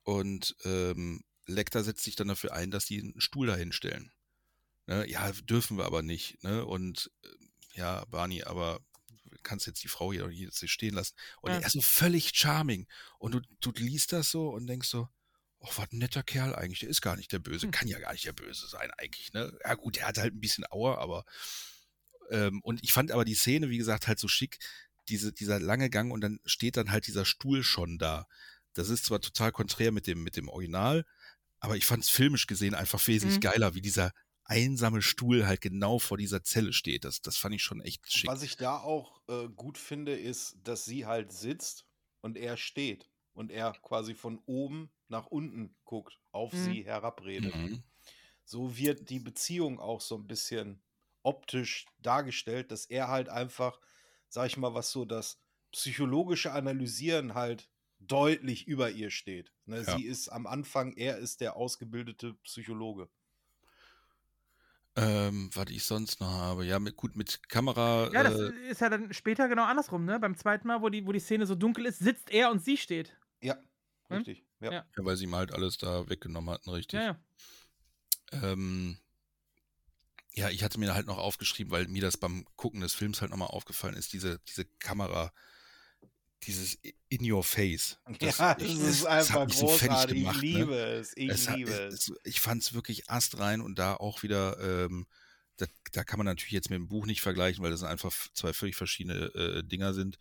Und 0.04 0.54
ähm, 0.64 1.24
Lecter 1.46 1.82
setzt 1.82 2.04
sich 2.04 2.14
dann 2.14 2.28
dafür 2.28 2.52
ein, 2.52 2.70
dass 2.70 2.86
die 2.86 3.00
einen 3.00 3.20
Stuhl 3.20 3.48
dahin 3.48 3.72
stellen. 3.72 4.12
Ne? 4.86 5.08
Ja, 5.08 5.32
dürfen 5.32 5.76
wir 5.76 5.86
aber 5.86 6.02
nicht. 6.02 6.42
Ne? 6.44 6.64
Und 6.64 7.10
äh, 7.24 7.28
ja, 7.78 8.04
Barney, 8.06 8.44
aber 8.44 8.80
kannst 9.42 9.66
jetzt 9.66 9.82
die 9.82 9.88
Frau 9.88 10.12
hier, 10.12 10.28
hier 10.28 10.50
stehen 10.52 10.94
lassen. 10.94 11.14
Und 11.42 11.50
Ja. 11.52 11.58
er 11.58 11.66
ist 11.66 11.72
so 11.72 11.80
völlig 11.80 12.32
charming. 12.34 12.86
Und 13.18 13.32
du, 13.34 13.40
du 13.60 13.72
liest 13.72 14.12
das 14.12 14.30
so 14.30 14.48
und 14.50 14.66
denkst 14.66 14.88
so, 14.88 15.08
oh, 15.58 15.68
was 15.76 15.92
ein 15.92 15.98
netter 15.98 16.22
Kerl 16.22 16.54
eigentlich. 16.54 16.80
Der 16.80 16.88
ist 16.88 17.02
gar 17.02 17.16
nicht 17.16 17.32
der 17.32 17.38
Böse. 17.38 17.64
Hm. 17.66 17.70
Kann 17.70 17.88
ja 17.88 17.98
gar 17.98 18.12
nicht 18.12 18.24
der 18.24 18.32
Böse 18.32 18.66
sein 18.68 18.90
eigentlich. 18.98 19.32
Ne? 19.32 19.56
Ja 19.64 19.74
gut, 19.74 19.96
der 19.96 20.06
hat 20.08 20.18
halt 20.18 20.34
ein 20.34 20.40
bisschen 20.40 20.64
Auer, 20.70 20.98
aber 20.98 21.24
ähm, 22.30 22.60
und 22.62 22.82
ich 22.82 22.92
fand 22.92 23.10
aber 23.10 23.24
die 23.24 23.34
Szene, 23.34 23.70
wie 23.70 23.78
gesagt, 23.78 24.06
halt 24.06 24.18
so 24.18 24.28
schick, 24.28 24.58
diese, 25.08 25.32
dieser 25.32 25.58
lange 25.58 25.90
Gang 25.90 26.12
und 26.12 26.20
dann 26.20 26.38
steht 26.44 26.76
dann 26.76 26.90
halt 26.92 27.06
dieser 27.06 27.24
Stuhl 27.24 27.62
schon 27.64 27.98
da. 27.98 28.26
Das 28.74 28.88
ist 28.88 29.04
zwar 29.04 29.20
total 29.20 29.50
konträr 29.50 29.90
mit 29.90 30.06
dem, 30.06 30.22
mit 30.22 30.36
dem 30.36 30.48
Original, 30.48 31.04
aber 31.58 31.76
ich 31.76 31.84
fand 31.86 32.04
es 32.04 32.10
filmisch 32.10 32.46
gesehen 32.46 32.74
einfach 32.74 33.04
wesentlich 33.08 33.38
Mhm. 33.38 33.40
geiler, 33.42 33.74
wie 33.74 33.80
dieser 33.80 34.12
einsame 34.50 35.02
Stuhl 35.02 35.46
halt 35.46 35.60
genau 35.62 35.98
vor 35.98 36.18
dieser 36.18 36.42
Zelle 36.44 36.72
steht. 36.72 37.04
Das, 37.04 37.22
das 37.22 37.36
fand 37.38 37.54
ich 37.54 37.62
schon 37.62 37.80
echt 37.80 38.12
schick. 38.12 38.30
Was 38.30 38.42
ich 38.42 38.56
da 38.56 38.78
auch 38.78 39.22
äh, 39.28 39.48
gut 39.48 39.78
finde, 39.78 40.16
ist, 40.18 40.58
dass 40.62 40.84
sie 40.84 41.06
halt 41.06 41.32
sitzt 41.32 41.86
und 42.20 42.36
er 42.36 42.56
steht 42.56 43.10
und 43.32 43.50
er 43.50 43.72
quasi 43.72 44.14
von 44.14 44.40
oben 44.46 44.90
nach 45.08 45.26
unten 45.26 45.76
guckt, 45.84 46.20
auf 46.32 46.54
Mhm. 46.54 46.56
sie 46.56 46.84
herabredet. 46.84 47.54
Mhm. 47.54 47.82
So 48.44 48.76
wird 48.76 49.10
die 49.10 49.20
Beziehung 49.20 49.80
auch 49.80 50.00
so 50.00 50.16
ein 50.16 50.26
bisschen 50.26 50.84
optisch 51.22 51.86
dargestellt, 51.98 52.70
dass 52.72 52.86
er 52.86 53.08
halt 53.08 53.28
einfach, 53.28 53.80
sag 54.28 54.46
ich 54.48 54.56
mal, 54.56 54.74
was 54.74 54.90
so 54.92 55.04
das 55.04 55.42
psychologische 55.72 56.52
Analysieren 56.52 57.34
halt 57.34 57.70
deutlich 58.00 58.66
über 58.66 58.90
ihr 58.90 59.10
steht. 59.10 59.52
Ne, 59.66 59.84
Ja. 59.86 60.00
Sie 60.00 60.04
ist 60.04 60.28
am 60.28 60.46
Anfang, 60.46 60.92
er 60.94 61.18
ist 61.18 61.40
der 61.40 61.56
ausgebildete 61.56 62.34
Psychologe. 62.44 63.10
Ähm, 64.96 65.50
was 65.54 65.70
ich 65.70 65.84
sonst 65.84 66.20
noch 66.20 66.30
habe, 66.30 66.64
ja, 66.66 66.78
mit, 66.80 66.96
gut, 66.96 67.16
mit 67.16 67.48
Kamera. 67.48 68.10
Ja, 68.12 68.24
das 68.24 68.40
äh, 68.40 68.70
ist 68.70 68.80
ja 68.80 68.88
dann 68.88 69.12
später 69.12 69.48
genau 69.48 69.64
andersrum, 69.64 70.04
ne? 70.04 70.18
Beim 70.18 70.36
zweiten 70.36 70.66
Mal, 70.66 70.82
wo 70.82 70.88
die, 70.88 71.06
wo 71.06 71.12
die 71.12 71.20
Szene 71.20 71.46
so 71.46 71.54
dunkel 71.54 71.86
ist, 71.86 72.00
sitzt 72.00 72.30
er 72.30 72.50
und 72.50 72.62
sie 72.64 72.76
steht. 72.76 73.16
Ja, 73.40 73.56
Hm? 74.08 74.16
richtig. 74.16 74.44
Ja. 74.60 74.72
Ja. 74.72 74.86
ja, 74.96 75.04
weil 75.04 75.16
sie 75.16 75.24
ihm 75.24 75.34
halt 75.34 75.52
alles 75.52 75.78
da 75.78 76.08
weggenommen 76.08 76.52
hatten, 76.52 76.70
richtig. 76.70 76.98
Ja, 76.98 77.18
ja. 78.32 78.52
Ähm, 78.52 78.98
ja, 80.34 80.48
ich 80.48 80.62
hatte 80.62 80.78
mir 80.78 80.94
halt 80.94 81.06
noch 81.06 81.18
aufgeschrieben, 81.18 81.70
weil 81.72 81.88
mir 81.88 82.02
das 82.02 82.16
beim 82.16 82.44
Gucken 82.56 82.80
des 82.80 82.94
Films 82.94 83.20
halt 83.20 83.30
nochmal 83.30 83.48
aufgefallen 83.48 83.94
ist, 83.94 84.12
diese, 84.12 84.38
diese 84.40 84.64
Kamera, 84.64 85.32
dieses 86.44 86.78
In 87.08 87.30
Your 87.30 87.44
Face. 87.44 87.98
ja, 88.20 88.54
das 88.54 88.62
ich- 88.68 88.78
ist 88.78 89.06
einfach 89.06 89.48
so 89.50 89.68
fertig 89.68 89.88
großartig. 89.88 90.16
gemacht, 90.22 90.42
ich 90.42 90.52
ne? 90.54 90.58
liebe 90.58 90.74
es. 90.76 91.16
Ich 91.16 91.28
es 91.30 91.48
liebe 91.50 91.70
es, 91.72 92.12
ich 92.24 92.40
fand 92.40 92.62
es 92.62 92.72
wirklich 92.72 93.10
astrein 93.10 93.60
und 93.60 93.78
da 93.78 93.94
auch 93.94 94.22
wieder, 94.22 94.58
ähm, 94.60 95.06
da, 95.56 95.66
da 95.92 96.04
kann 96.04 96.18
man 96.18 96.26
natürlich 96.26 96.52
jetzt 96.52 96.70
mit 96.70 96.78
dem 96.78 96.88
Buch 96.88 97.04
nicht 97.06 97.20
vergleichen, 97.20 97.62
weil 97.62 97.70
das 97.70 97.82
einfach 97.82 98.12
zwei 98.34 98.52
völlig 98.52 98.76
verschiedene 98.76 99.26
äh, 99.34 99.62
Dinger 99.62 99.92
sind. 99.94 100.16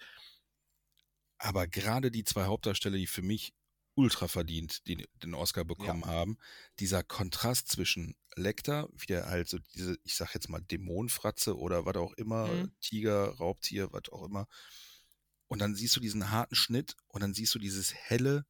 Aber 1.38 1.67
gerade 1.67 2.11
die 2.11 2.23
zwei 2.25 2.43
Hauptdarsteller, 2.45 2.98
die 2.98 3.07
für 3.07 3.22
mich 3.22 3.53
ultra 3.95 4.27
verdient 4.27 4.88
den, 4.88 5.03
den 5.23 5.33
Oscar 5.33 5.65
bekommen 5.65 6.06
haben, 6.06 6.38
dieser 6.80 7.03
Kontrast 7.03 7.69
zwischen 7.69 8.15
Lecter, 8.35 8.88
wie 8.93 9.07
der 9.07 9.25
halt 9.27 9.49
so 9.49 9.57
diese, 9.73 9.98
ich 10.03 10.15
sag 10.15 10.33
jetzt 10.33 10.48
mal 10.49 10.61
Dämonenfratze 10.61 11.57
oder 11.57 11.85
was 11.85 11.95
auch 11.95 12.14
immer, 12.14 12.48
Mhm. 12.48 12.72
Tiger, 12.81 13.30
Raubtier, 13.35 13.91
was 13.91 14.09
auch 14.11 14.23
immer. 14.25 14.48
Und 15.50 15.60
dann 15.60 15.76
siehst 15.76 15.95
du 15.95 16.00
diesen 16.00 16.32
harten 16.32 16.56
Schnitt 16.56 16.95
und 17.08 17.22
dann 17.22 17.34
siehst 17.34 17.53
du 17.56 17.60
dieses 17.60 17.94
helle, 17.94 18.45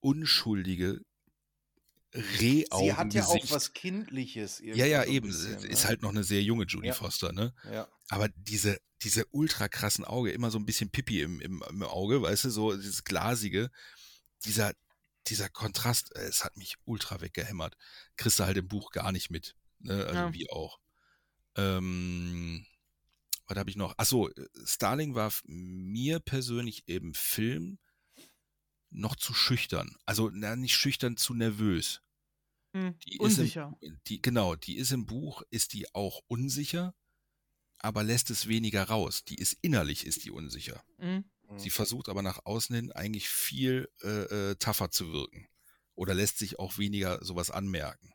unschuldige 0.00 1.00
Rehaugen. 2.14 2.86
Sie 2.86 2.94
hat 2.94 3.14
ja 3.14 3.26
auch 3.26 3.50
was 3.50 3.74
Kindliches. 3.74 4.60
Ja, 4.60 4.86
ja, 4.86 5.04
so 5.04 5.10
eben. 5.10 5.26
bisschen, 5.28 5.58
Sie 5.60 5.68
ist 5.68 5.82
ne? 5.82 5.88
halt 5.88 6.02
noch 6.02 6.08
eine 6.08 6.24
sehr 6.24 6.42
junge 6.42 6.64
Judy 6.64 6.88
Ja. 6.88 6.94
Foster, 6.94 7.32
ne? 7.32 7.54
Ja. 7.70 7.86
Aber 8.08 8.28
diese, 8.30 8.78
diese 9.02 9.26
ultra 9.30 9.68
krassen 9.68 10.06
Auge, 10.06 10.32
immer 10.32 10.50
so 10.50 10.58
ein 10.58 10.64
bisschen 10.64 10.90
Pipi 10.90 11.20
im, 11.20 11.40
im, 11.42 11.62
im 11.68 11.82
Auge, 11.82 12.22
weißt 12.22 12.44
du, 12.44 12.50
so 12.50 12.74
dieses 12.74 13.04
glasige, 13.04 13.70
dieser, 14.46 14.72
dieser 15.26 15.50
Kontrast, 15.50 16.16
äh, 16.16 16.22
es 16.22 16.42
hat 16.44 16.56
mich 16.56 16.76
ultra 16.86 17.20
weggehämmert. 17.20 17.76
Kriegst 18.16 18.38
du 18.38 18.44
halt 18.44 18.56
im 18.56 18.68
Buch 18.68 18.90
gar 18.92 19.12
nicht 19.12 19.30
mit, 19.30 19.54
ne? 19.80 20.06
Also 20.06 20.20
Ja. 20.20 20.32
wie 20.32 20.48
auch. 20.50 20.78
Ähm, 21.56 22.64
was 23.48 23.58
habe 23.58 23.70
ich 23.70 23.76
noch? 23.76 23.94
Achso, 23.96 24.30
Starling 24.64 25.14
war 25.14 25.32
mir 25.44 26.20
persönlich 26.20 26.86
im 26.86 27.14
Film 27.14 27.78
noch 28.90 29.16
zu 29.16 29.34
schüchtern. 29.34 29.96
Also 30.06 30.30
na, 30.32 30.54
nicht 30.56 30.76
schüchtern, 30.76 31.16
zu 31.16 31.34
nervös. 31.34 32.02
Hm. 32.74 32.98
Die 33.00 33.14
ist 33.14 33.20
Unsicher. 33.20 33.76
Im, 33.80 33.98
die, 34.06 34.22
genau, 34.22 34.54
die 34.54 34.76
ist 34.76 34.92
im 34.92 35.06
Buch, 35.06 35.42
ist 35.50 35.72
die 35.72 35.92
auch 35.94 36.22
unsicher, 36.28 36.94
aber 37.78 38.02
lässt 38.02 38.30
es 38.30 38.48
weniger 38.48 38.84
raus. 38.84 39.24
Die 39.24 39.36
ist 39.36 39.56
innerlich, 39.62 40.06
ist 40.06 40.24
die 40.24 40.30
unsicher. 40.30 40.82
Mhm. 40.98 41.24
Sie 41.56 41.70
versucht 41.70 42.10
aber 42.10 42.20
nach 42.20 42.44
außen 42.44 42.76
hin 42.76 42.92
eigentlich 42.92 43.28
viel 43.28 43.88
äh, 44.02 44.50
äh, 44.50 44.54
tougher 44.56 44.90
zu 44.90 45.12
wirken. 45.12 45.48
Oder 45.94 46.14
lässt 46.14 46.38
sich 46.38 46.58
auch 46.58 46.76
weniger 46.76 47.24
sowas 47.24 47.50
anmerken. 47.50 48.12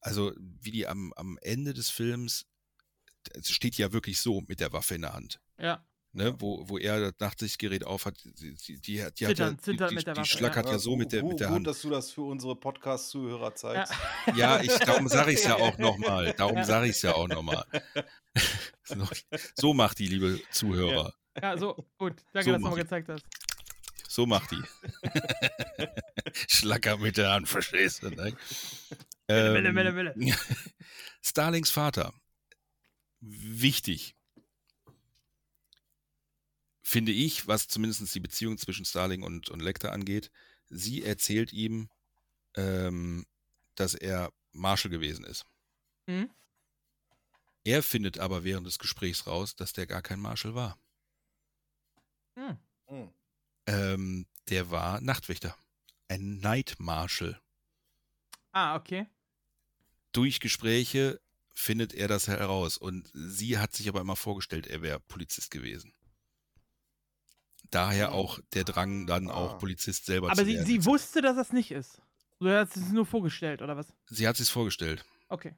Also, 0.00 0.32
wie 0.38 0.70
die 0.70 0.86
am, 0.86 1.12
am 1.14 1.38
Ende 1.42 1.74
des 1.74 1.90
Films 1.90 2.46
es 3.34 3.50
steht 3.50 3.76
ja 3.76 3.92
wirklich 3.92 4.20
so 4.20 4.42
mit 4.46 4.60
der 4.60 4.72
Waffe 4.72 4.94
in 4.94 5.02
der 5.02 5.14
Hand. 5.14 5.40
Ja. 5.58 5.84
Ne, 6.12 6.34
wo, 6.40 6.66
wo 6.68 6.78
er 6.78 6.98
das 7.00 7.12
Nachtsichtgerät 7.20 7.84
aufhat, 7.84 8.16
die, 8.24 8.54
die, 8.54 8.80
die, 8.80 9.04
hat- 9.04 9.20
die, 9.20 9.26
hat 9.26 9.30
Zittern, 9.36 9.48
ja, 9.50 9.54
die, 9.56 9.62
zittern 9.62 9.88
die, 9.90 9.94
mit 9.96 10.06
der 10.06 10.14
die 10.14 10.20
Waffe, 10.20 10.28
schlackert 10.30 10.66
Ja, 10.66 10.72
ja 10.72 10.78
so 10.78 10.96
mit 10.96 11.12
der, 11.12 11.20
gut, 11.20 11.30
mit 11.32 11.40
der 11.40 11.48
gut, 11.48 11.54
Hand. 11.56 11.66
dass 11.66 11.82
du 11.82 11.90
das 11.90 12.10
für 12.10 12.22
unsere 12.22 12.56
Podcast-Zuhörer 12.56 13.54
zeigst. 13.54 13.92
Ja, 14.34 14.60
ich, 14.62 14.72
darum 14.78 15.06
sage 15.08 15.32
ich 15.32 15.38
es 15.40 15.44
ja 15.44 15.56
auch 15.56 15.76
nochmal. 15.76 16.32
Darum 16.38 16.56
Ja. 16.56 16.64
sage 16.64 16.86
ich 16.86 16.92
es 16.92 17.02
ja 17.02 17.14
auch 17.14 17.28
nochmal. 17.28 17.64
So, 19.54 19.74
macht 19.74 19.98
die, 19.98 20.06
liebe 20.06 20.40
Zuhörer. 20.50 21.12
Ja, 21.40 21.58
so, 21.58 21.86
gut. 21.98 22.14
Danke, 22.32 22.50
So 22.50 22.52
dass 22.52 22.62
du 22.62 22.68
mal 22.68 22.74
gezeigt 22.76 23.08
hast. 23.10 23.24
So 24.08 24.24
macht 24.26 24.50
die. 24.50 24.62
Schlacker 26.48 26.96
mit 26.96 27.16
der 27.18 27.30
Hand, 27.32 27.48
verstehst 27.48 28.02
du? 28.02 28.10
Ne? 28.10 28.32
Wille, 29.28 29.74
Wille, 29.74 29.94
Wille. 29.94 30.14
Ähm, 30.18 30.34
Starlings 31.22 31.70
Vater. 31.70 32.12
Wichtig. 33.20 34.14
Finde 36.82 37.12
ich, 37.12 37.46
was 37.46 37.68
zumindest 37.68 38.14
die 38.14 38.20
Beziehung 38.20 38.56
zwischen 38.56 38.84
Starling 38.84 39.22
und, 39.22 39.50
und 39.50 39.60
Lecter 39.60 39.92
angeht. 39.92 40.30
Sie 40.70 41.02
erzählt 41.02 41.52
ihm, 41.52 41.90
ähm, 42.56 43.26
dass 43.74 43.94
er 43.94 44.32
Marshall 44.52 44.90
gewesen 44.90 45.24
ist. 45.24 45.44
Mhm. 46.06 46.30
Er 47.64 47.82
findet 47.82 48.18
aber 48.18 48.44
während 48.44 48.66
des 48.66 48.78
Gesprächs 48.78 49.26
raus, 49.26 49.54
dass 49.54 49.74
der 49.74 49.86
gar 49.86 50.00
kein 50.00 50.20
Marshall 50.20 50.54
war. 50.54 50.78
Hm. 52.34 52.58
Hm. 52.86 53.12
Ähm, 53.66 54.26
der 54.48 54.70
war 54.70 55.00
Nachtwächter. 55.00 55.54
Ein 56.08 56.38
Night 56.38 56.76
Marshal. 56.78 57.38
Ah, 58.52 58.76
okay. 58.76 59.06
Durch 60.12 60.40
Gespräche 60.40 61.20
findet 61.58 61.92
er 61.92 62.06
das 62.06 62.28
heraus. 62.28 62.78
Und 62.78 63.10
sie 63.12 63.58
hat 63.58 63.74
sich 63.74 63.88
aber 63.88 64.00
immer 64.00 64.14
vorgestellt, 64.16 64.66
er 64.68 64.80
wäre 64.80 65.00
Polizist 65.00 65.50
gewesen. 65.50 65.92
Daher 67.70 68.12
auch 68.12 68.38
der 68.54 68.64
Drang, 68.64 69.06
dann 69.06 69.28
auch 69.28 69.58
Polizist 69.58 70.06
selber 70.06 70.28
Aber 70.30 70.36
zu 70.40 70.44
sie, 70.46 70.54
werden. 70.54 70.66
sie 70.66 70.84
wusste, 70.84 71.20
dass 71.20 71.36
das 71.36 71.52
nicht 71.52 71.70
ist. 71.70 72.00
So 72.38 72.48
hat 72.48 72.72
sie 72.72 72.80
es 72.80 72.90
nur 72.92 73.04
vorgestellt, 73.04 73.60
oder 73.60 73.76
was? 73.76 73.88
Sie 74.06 74.26
hat 74.28 74.36
sich 74.36 74.48
vorgestellt. 74.48 75.04
Okay. 75.28 75.54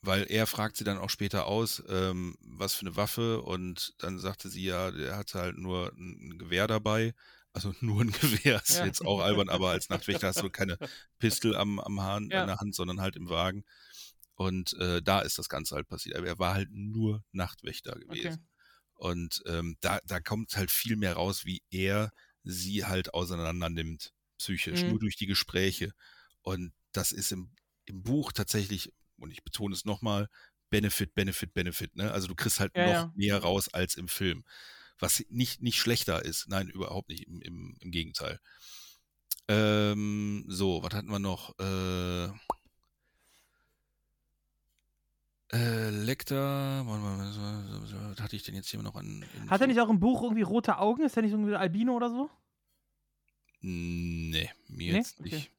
Weil 0.00 0.24
er 0.30 0.46
fragt 0.46 0.76
sie 0.76 0.84
dann 0.84 0.98
auch 0.98 1.10
später 1.10 1.46
aus, 1.46 1.82
ähm, 1.88 2.36
was 2.40 2.74
für 2.74 2.86
eine 2.86 2.96
Waffe. 2.96 3.42
Und 3.42 3.94
dann 3.98 4.18
sagte 4.20 4.48
sie 4.48 4.64
ja, 4.64 4.90
der 4.92 5.16
hatte 5.16 5.40
halt 5.40 5.58
nur 5.58 5.92
ein 5.96 6.38
Gewehr 6.38 6.68
dabei. 6.68 7.14
Also 7.52 7.74
nur 7.80 8.00
ein 8.02 8.12
Gewehr. 8.12 8.62
Ist 8.62 8.78
Ja. 8.78 8.86
jetzt 8.86 9.04
auch 9.04 9.20
albern, 9.20 9.48
aber 9.48 9.70
als 9.70 9.88
Nachtwächter 9.90 10.28
hast 10.28 10.40
du 10.42 10.48
keine 10.50 10.78
Pistol 11.18 11.56
am, 11.56 11.80
am 11.80 12.00
Hahn 12.00 12.30
Ja. 12.30 12.42
in 12.42 12.46
der 12.46 12.58
Hand, 12.60 12.74
sondern 12.76 13.00
halt 13.00 13.16
im 13.16 13.28
Wagen. 13.28 13.64
Und 14.34 14.72
äh, 14.74 15.02
da 15.02 15.20
ist 15.20 15.38
das 15.38 15.48
Ganze 15.48 15.74
halt 15.76 15.88
passiert. 15.88 16.16
Aber 16.16 16.26
er 16.26 16.38
war 16.38 16.54
halt 16.54 16.70
nur 16.72 17.24
Nachtwächter 17.32 17.92
gewesen. 17.98 18.28
Okay. 18.32 18.38
Und 18.94 19.42
ähm, 19.46 19.76
da, 19.80 19.98
da 20.06 20.20
kommt 20.20 20.56
halt 20.56 20.70
viel 20.70 20.96
mehr 20.96 21.14
raus, 21.14 21.44
wie 21.44 21.62
er 21.70 22.10
sie 22.44 22.84
halt 22.84 23.14
auseinander 23.14 23.68
nimmt, 23.68 24.12
psychisch, 24.38 24.82
Mhm. 24.82 24.90
nur 24.90 24.98
durch 25.00 25.16
die 25.16 25.26
Gespräche. 25.26 25.92
Und 26.42 26.72
das 26.92 27.12
ist 27.12 27.32
im, 27.32 27.54
im 27.84 28.02
Buch 28.02 28.32
tatsächlich, 28.32 28.92
und 29.16 29.30
ich 29.30 29.42
betone 29.44 29.74
es 29.74 29.84
nochmal, 29.84 30.28
Benefit, 30.70 31.14
Benefit, 31.14 31.52
Benefit. 31.52 31.94
Ne? 31.96 32.10
Also 32.12 32.28
du 32.28 32.34
kriegst 32.34 32.58
halt 32.60 32.74
Ja, 32.76 32.84
noch 32.86 32.92
ja. 32.92 33.12
mehr 33.14 33.38
raus 33.38 33.68
als 33.68 33.94
im 33.96 34.08
Film. 34.08 34.44
Was 34.98 35.24
nicht, 35.28 35.62
nicht 35.62 35.78
schlechter 35.78 36.24
ist. 36.24 36.48
Nein, 36.48 36.68
überhaupt 36.68 37.08
nicht. 37.08 37.26
Im, 37.26 37.40
im, 37.42 37.76
im 37.80 37.90
Gegenteil. 37.90 38.40
Ähm, 39.48 40.44
so, 40.48 40.82
was 40.82 40.94
hatten 40.94 41.10
wir 41.10 41.18
noch? 41.18 41.58
Äh, 41.58 42.32
äh, 45.52 45.90
Lecter, 45.90 46.84
hatte 48.20 48.36
ich 48.36 48.42
denn 48.42 48.54
jetzt 48.54 48.68
hier 48.68 48.82
noch 48.82 48.94
an? 48.94 49.24
Hat 49.48 49.60
er 49.60 49.66
nicht 49.66 49.80
auch 49.80 49.90
im 49.90 50.00
Buch 50.00 50.22
irgendwie 50.22 50.42
rote 50.42 50.78
Augen? 50.78 51.02
Ist 51.04 51.16
er 51.16 51.22
nicht 51.22 51.32
irgendwie 51.32 51.54
Albino 51.54 51.94
oder 51.94 52.10
so? 52.10 52.30
Nee, 53.60 54.50
mir 54.68 54.92
Nee? 54.92 54.98
jetzt 54.98 55.20
Okay. 55.20 55.36
nicht. 55.36 55.50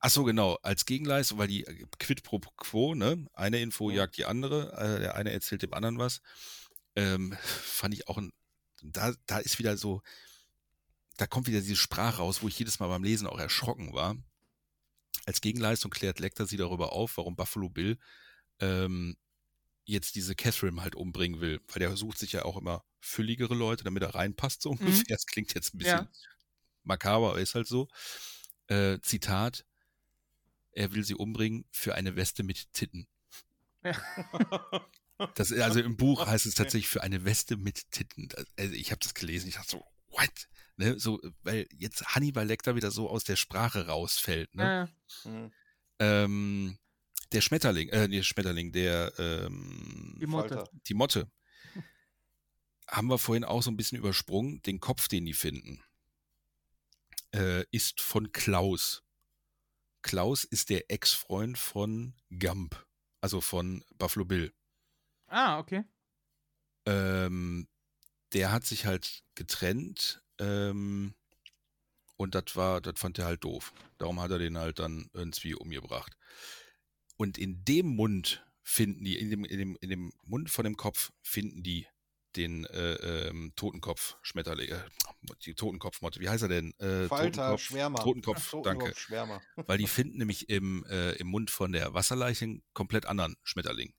Ach 0.00 0.10
so, 0.10 0.24
genau. 0.24 0.58
Als 0.62 0.84
Gegenleistung, 0.84 1.38
weil 1.38 1.48
die 1.48 1.64
äh, 1.64 1.86
Quid 1.98 2.22
pro 2.22 2.38
quo, 2.38 2.94
ne? 2.94 3.26
Eine 3.32 3.60
Info 3.60 3.90
jagt 3.90 4.16
die 4.16 4.24
andere. 4.24 4.72
Äh, 4.76 5.00
der 5.00 5.14
eine 5.16 5.32
erzählt 5.32 5.62
dem 5.62 5.74
anderen 5.74 5.98
was. 5.98 6.20
Ähm, 6.96 7.36
fand 7.42 7.94
ich 7.94 8.08
auch 8.08 8.18
ein. 8.18 8.32
Da, 8.82 9.14
da 9.26 9.38
ist 9.38 9.58
wieder 9.58 9.76
so. 9.76 10.02
Da 11.16 11.26
kommt 11.26 11.46
wieder 11.46 11.60
diese 11.60 11.76
Sprache 11.76 12.18
raus, 12.18 12.42
wo 12.42 12.48
ich 12.48 12.58
jedes 12.58 12.78
Mal 12.78 12.88
beim 12.88 13.04
Lesen 13.04 13.26
auch 13.26 13.38
erschrocken 13.38 13.92
war. 13.92 14.16
Als 15.26 15.40
Gegenleistung 15.40 15.90
klärt 15.90 16.20
Lecter 16.20 16.46
sie 16.46 16.56
darüber 16.56 16.92
auf, 16.92 17.16
warum 17.16 17.36
Buffalo 17.36 17.68
Bill 17.68 17.98
ähm, 18.60 19.16
jetzt 19.84 20.14
diese 20.14 20.34
Catherine 20.34 20.82
halt 20.82 20.94
umbringen 20.94 21.40
will. 21.40 21.60
Weil 21.68 21.80
der 21.80 21.96
sucht 21.96 22.18
sich 22.18 22.32
ja 22.32 22.44
auch 22.44 22.56
immer 22.56 22.84
fülligere 23.00 23.54
Leute, 23.54 23.84
damit 23.84 24.02
er 24.02 24.14
reinpasst, 24.14 24.62
so 24.62 24.70
ungefähr. 24.78 25.04
Das 25.08 25.26
klingt 25.26 25.54
jetzt 25.54 25.74
ein 25.74 25.78
bisschen 25.78 26.04
Ja. 26.04 26.10
makaber, 26.82 27.30
aber 27.30 27.40
ist 27.40 27.54
halt 27.54 27.66
so. 27.66 27.88
Äh, 28.66 28.98
Zitat, 29.00 29.64
er 30.72 30.92
will 30.92 31.04
sie 31.04 31.14
umbringen 31.14 31.66
für 31.70 31.94
eine 31.94 32.16
Weste 32.16 32.42
mit 32.42 32.72
Titten. 32.72 33.06
Ja. 33.82 33.94
Das, 35.36 35.52
also 35.52 35.78
im 35.78 35.96
Buch 35.96 36.26
heißt 36.26 36.44
es 36.44 36.56
tatsächlich 36.56 36.88
für 36.88 37.04
eine 37.04 37.24
Weste 37.24 37.56
mit 37.56 37.88
Titten. 37.92 38.28
Also 38.58 38.74
ich 38.74 38.90
habe 38.90 38.98
das 38.98 39.14
gelesen, 39.14 39.46
ich 39.48 39.54
dachte 39.54 39.70
so, 39.70 39.86
what? 40.08 40.48
Ne, 40.76 40.98
so, 40.98 41.20
weil 41.42 41.68
jetzt 41.70 42.04
Hannibal 42.16 42.44
Lecter 42.44 42.74
wieder 42.74 42.90
so 42.90 43.08
aus 43.08 43.22
der 43.22 43.36
Sprache 43.36 43.86
rausfällt. 43.86 44.52
Ne? 44.56 44.62
Ja, 44.64 44.84
ja. 44.84 44.88
Hm. 45.22 45.52
Ähm, 46.00 46.78
der 47.34 47.40
Schmetterling, 47.40 47.88
äh, 47.88 48.08
nee, 48.08 48.22
Schmetterling, 48.22 48.72
der 48.72 49.12
ähm, 49.18 50.16
Die 50.20 50.26
Motte. 50.26 50.64
Die 50.86 50.94
Motte. 50.94 51.30
Haben 52.88 53.08
wir 53.08 53.18
vorhin 53.18 53.44
auch 53.44 53.62
so 53.62 53.70
ein 53.70 53.76
bisschen 53.76 53.98
übersprungen. 53.98 54.62
Den 54.62 54.80
Kopf, 54.80 55.08
den 55.08 55.26
die 55.26 55.34
finden, 55.34 55.82
äh, 57.34 57.64
ist 57.70 58.00
von 58.00 58.32
Klaus. 58.32 59.02
Klaus 60.02 60.44
ist 60.44 60.70
der 60.70 60.90
Ex-Freund 60.90 61.58
von 61.58 62.14
Gump, 62.38 62.86
also 63.20 63.40
von 63.40 63.84
Buffalo 63.98 64.24
Bill. 64.24 64.52
Ah, 65.26 65.58
okay. 65.58 65.84
Ähm, 66.86 67.66
der 68.34 68.52
hat 68.52 68.66
sich 68.66 68.84
halt 68.84 69.24
getrennt 69.34 70.22
ähm, 70.38 71.14
und 72.16 72.34
das 72.34 72.54
war, 72.54 72.80
das 72.80 73.00
fand 73.00 73.18
er 73.18 73.24
halt 73.24 73.42
doof. 73.44 73.72
Darum 73.98 74.20
hat 74.20 74.30
er 74.30 74.38
den 74.38 74.58
halt 74.58 74.78
dann 74.78 75.08
irgendwie 75.14 75.54
umgebracht. 75.54 76.16
Und 77.16 77.38
in 77.38 77.64
dem 77.64 77.86
Mund 77.86 78.44
finden 78.62 79.04
die, 79.04 79.18
in 79.18 79.30
dem, 79.30 79.44
in 79.44 79.58
dem, 79.58 79.76
in 79.80 79.90
dem 79.90 80.12
Mund 80.22 80.50
von 80.50 80.64
dem 80.64 80.76
Kopf 80.76 81.12
finden 81.22 81.62
die 81.62 81.86
den 82.36 82.64
äh, 82.66 83.28
ähm, 83.28 83.52
Totenkopf, 83.54 84.16
Schmetterling, 84.22 84.70
äh, 84.70 84.82
die 85.44 85.54
Totenkopfmotte. 85.54 86.20
Wie 86.20 86.28
heißt 86.28 86.42
er 86.42 86.48
denn? 86.48 86.72
Äh, 86.78 87.06
Falter, 87.06 87.30
Totenkopf, 87.30 87.60
Schwärmer. 87.62 87.98
Totenkopf, 88.00 88.50
danke. 88.50 88.68
Totenkopf, 88.70 88.98
Schwärmer. 88.98 89.42
Weil 89.54 89.78
die 89.78 89.86
finden 89.86 90.18
nämlich 90.18 90.48
im, 90.48 90.84
äh, 90.86 91.12
im 91.12 91.28
Mund 91.28 91.50
von 91.50 91.72
der 91.72 91.94
Wasserleiche 91.94 92.44
einen 92.44 92.62
komplett 92.72 93.06
anderen 93.06 93.36
Schmetterling. 93.44 93.94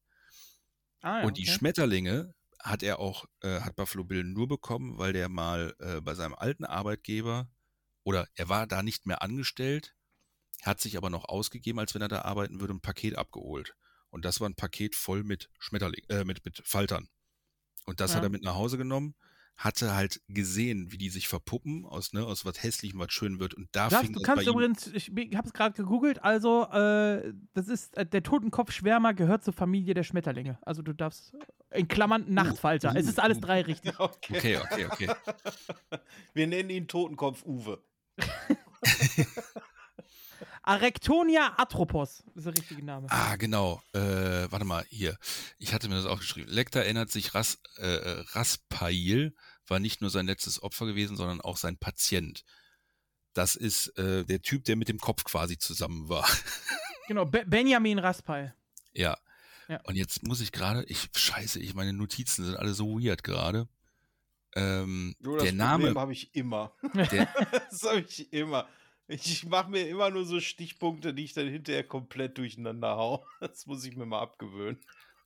Ah, 1.01 1.19
ja, 1.19 1.25
Und 1.25 1.37
die 1.37 1.43
okay. 1.43 1.51
Schmetterlinge 1.51 2.33
hat 2.59 2.83
er 2.83 2.99
auch, 2.99 3.25
äh, 3.41 3.61
hat 3.61 3.75
Buffalo 3.75 4.03
Bill 4.03 4.23
nur 4.23 4.47
bekommen, 4.47 4.97
weil 4.97 5.13
der 5.13 5.29
mal 5.29 5.75
äh, 5.79 6.01
bei 6.01 6.15
seinem 6.15 6.33
alten 6.33 6.65
Arbeitgeber 6.65 7.49
oder 8.03 8.27
er 8.35 8.49
war 8.49 8.67
da 8.67 8.83
nicht 8.83 9.05
mehr 9.05 9.21
angestellt, 9.21 9.94
hat 10.65 10.81
sich 10.81 10.97
aber 10.97 11.09
noch 11.09 11.25
ausgegeben, 11.29 11.79
als 11.79 11.93
wenn 11.95 12.01
er 12.01 12.07
da 12.07 12.21
arbeiten 12.23 12.59
würde, 12.59 12.73
ein 12.73 12.81
Paket 12.81 13.17
abgeholt. 13.17 13.75
Und 14.09 14.25
das 14.25 14.39
war 14.41 14.49
ein 14.49 14.55
Paket 14.55 14.95
voll 14.95 15.23
mit 15.23 15.49
Schmetterling, 15.59 16.03
äh, 16.09 16.23
mit, 16.23 16.43
mit 16.45 16.61
Faltern. 16.65 17.07
Und 17.85 17.99
das 17.99 18.11
Ja. 18.11 18.17
hat 18.17 18.23
er 18.23 18.29
mit 18.29 18.43
nach 18.43 18.55
Hause 18.55 18.77
genommen, 18.77 19.13
hatte 19.57 19.95
halt 19.95 20.21
gesehen, 20.27 20.91
wie 20.91 20.97
die 20.97 21.09
sich 21.09 21.27
verpuppen, 21.27 21.85
aus, 21.85 22.11
ne, 22.13 22.25
aus 22.25 22.45
was 22.45 22.61
Hässlichem, 22.63 22.99
was 22.99 23.11
schön 23.13 23.39
wird. 23.39 23.53
Und 23.53 23.69
da 23.73 23.89
Das, 23.89 24.01
fing 24.01 24.11
du 24.13 24.21
kannst 24.21 24.45
ihm 24.45 24.53
übrigens, 24.53 24.87
ich 24.87 25.09
habe 25.35 25.47
es 25.47 25.53
gerade 25.53 25.75
gegoogelt, 25.75 26.23
also 26.23 26.63
äh, 26.71 27.33
das 27.53 27.67
ist, 27.69 27.95
äh, 27.95 28.05
der 28.05 28.23
Totenkopfschwärmer 28.23 29.13
gehört 29.13 29.43
zur 29.45 29.53
Familie 29.53 29.93
der 29.93 30.03
Schmetterlinge. 30.03 30.57
Also 30.63 30.81
du 30.81 30.91
darfst, 30.93 31.35
in 31.71 31.87
Klammern 31.87 32.25
Nachtfalter. 32.33 32.93
es 32.95 33.07
ist 33.07 33.19
alles 33.19 33.39
drei 33.39 33.61
richtig. 33.61 33.93
Okay, 33.99 34.57
okay, 34.57 34.85
okay. 34.91 35.09
Wir 36.33 36.47
nennen 36.47 36.69
ihn 36.69 36.87
Totenkopf 36.87 37.45
Uwe. 37.45 37.81
Arectonia 40.63 41.53
atropos 41.57 42.23
ist 42.35 42.45
der 42.45 42.53
richtige 42.57 42.83
Name. 42.83 43.07
Ah, 43.09 43.35
genau. 43.35 43.81
Äh, 43.93 43.99
warte 44.51 44.65
mal, 44.65 44.85
hier. 44.89 45.17
Ich 45.57 45.73
hatte 45.73 45.87
mir 45.89 45.95
das 45.95 46.05
aufgeschrieben. 46.05 46.51
Lecter 46.51 46.81
erinnert 46.83 47.11
sich, 47.11 47.35
Ras, 47.35 47.59
äh, 47.77 48.23
Raspail 48.31 49.35
war 49.67 49.79
nicht 49.79 50.01
nur 50.01 50.09
sein 50.09 50.25
letztes 50.27 50.61
Opfer 50.61 50.85
gewesen, 50.85 51.17
sondern 51.17 51.41
auch 51.41 51.57
sein 51.57 51.77
Patient. 51.77 52.43
Das 53.33 53.55
ist 53.55 53.89
äh, 53.97 54.25
der 54.25 54.41
Typ, 54.41 54.63
der 54.65 54.75
mit 54.75 54.87
dem 54.87 54.99
Kopf 54.99 55.23
quasi 55.23 55.57
zusammen 55.57 56.09
war. 56.09 56.27
Genau, 57.07 57.23
Be 57.23 57.43
Benjamin 57.45 57.99
Raspail. 57.99 58.55
ja. 58.93 59.15
Ja. 59.67 59.79
Und 59.83 59.95
jetzt 59.95 60.23
muss 60.23 60.41
ich 60.41 60.51
gerade, 60.51 60.83
ich, 60.85 61.09
scheiße, 61.15 61.59
ich, 61.59 61.73
meine 61.73 61.93
Notizen 61.93 62.45
sind 62.45 62.55
alle 62.55 62.73
so 62.73 62.99
weird 62.99 63.23
gerade. 63.23 63.67
Ähm, 64.55 65.15
das 65.19 65.43
der 65.43 65.53
Name, 65.53 65.85
Problem 65.85 65.99
habe 65.99 66.13
ich 66.13 66.33
immer. 66.35 66.73
der, 67.11 67.27
das 67.69 67.83
habe 67.83 68.01
ich 68.01 68.31
immer. 68.31 68.67
Ich 69.07 69.45
mache 69.45 69.69
mir 69.69 69.87
immer 69.87 70.09
nur 70.09 70.25
so 70.25 70.39
Stichpunkte, 70.39 71.13
die 71.13 71.25
ich 71.25 71.33
dann 71.33 71.47
hinterher 71.47 71.83
komplett 71.83 72.37
durcheinander 72.37 72.95
hau. 72.95 73.25
Das 73.39 73.65
muss 73.65 73.85
ich 73.85 73.95
mir 73.95 74.05
mal 74.05 74.21
abgewöhnen. 74.21 74.79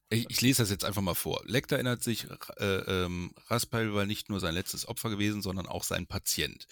Ich, 0.10 0.26
ich 0.30 0.42
lese 0.42 0.64
das 0.64 0.72
jetzt 0.72 0.86
einfach 0.86 1.02
mal 1.02 1.14
vor. 1.14 1.42
Lecter 1.46 1.76
erinnert 1.76 2.04
sich, 2.04 2.28
äh, 2.58 2.66
ähm, 2.66 3.32
Raspail 3.48 3.94
war 3.94 4.06
nicht 4.06 4.30
nur 4.30 4.40
sein 4.40 4.56
letztes 4.56 4.88
Opfer 4.88 5.10
gewesen, 5.10 5.42
sondern 5.42 5.68
auch 5.68 5.84
sein 5.84 6.08
Patient. 6.08 6.66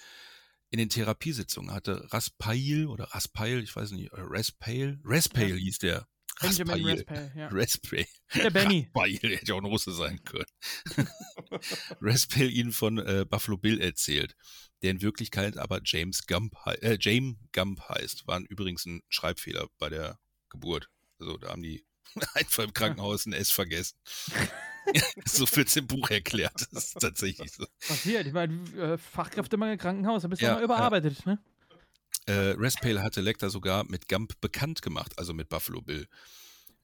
In 0.69 0.79
den 0.79 0.89
Therapiesitzungen 0.89 1.73
hatte 1.73 2.11
Raspail 2.11 2.87
oder 2.87 3.05
Raspail, 3.05 3.63
ich 3.63 3.75
weiß 3.75 3.91
nicht, 3.91 4.11
äh, 4.11 4.19
Raspail, 4.19 4.99
Raspail 5.03 5.55
hieß 5.55 5.79
der. 5.79 6.07
Benjamin 6.41 6.85
Raspail, 6.87 7.31
ja. 7.35 7.47
Raspail. 7.51 8.05
Der 8.35 8.49
Benny. 8.49 8.89
Raspail, 8.95 9.37
hätte 9.37 9.55
auch 9.55 9.59
ein 9.59 9.65
Russe 9.65 9.91
sein 9.91 10.23
können. 10.23 10.45
Raspail 12.01 12.51
ihnen 12.51 12.71
von 12.71 12.97
äh, 12.99 13.25
Buffalo 13.27 13.57
Bill 13.57 13.81
erzählt, 13.81 14.35
der 14.81 14.91
in 14.91 15.01
Wirklichkeit 15.01 15.57
aber 15.57 15.81
James 15.83 16.27
Gump, 16.27 16.55
äh, 16.65 16.97
James 16.99 17.37
Gump 17.53 17.81
heißt. 17.89 18.27
War 18.27 18.39
übrigens 18.41 18.85
ein 18.85 19.01
Schreibfehler 19.09 19.67
bei 19.77 19.89
der 19.89 20.19
Geburt. 20.49 20.89
Also 21.19 21.37
da 21.37 21.49
haben 21.49 21.63
die 21.63 21.85
einfach 22.33 22.63
im 22.63 22.73
Krankenhaus 22.73 23.25
ein 23.25 23.33
S 23.33 23.51
vergessen. 23.51 23.97
so 25.25 25.45
wird's 25.55 25.75
im 25.75 25.87
Buch 25.87 26.09
erklärt. 26.09 26.67
Das 26.71 26.85
ist 26.85 26.99
tatsächlich 26.99 27.51
so. 27.51 27.65
Passiert. 27.87 28.27
Ich 28.27 28.33
meine, 28.33 28.53
äh, 28.77 28.97
Fachkräftemangel 28.97 29.77
Krankenhaus, 29.77 30.21
da 30.21 30.27
bist 30.27 30.41
du 30.41 30.45
Ja, 30.45 30.55
mal 30.55 30.63
überarbeitet, 30.63 31.25
ne? 31.25 31.39
Äh, 32.27 32.55
Raspale 32.57 33.01
hatte 33.01 33.21
Lecter 33.21 33.49
sogar 33.49 33.85
mit 33.85 34.09
Gump 34.09 34.39
bekannt 34.41 34.81
gemacht, 34.81 35.17
also 35.17 35.33
mit 35.33 35.47
Buffalo 35.47 35.81
Bill. 35.81 36.07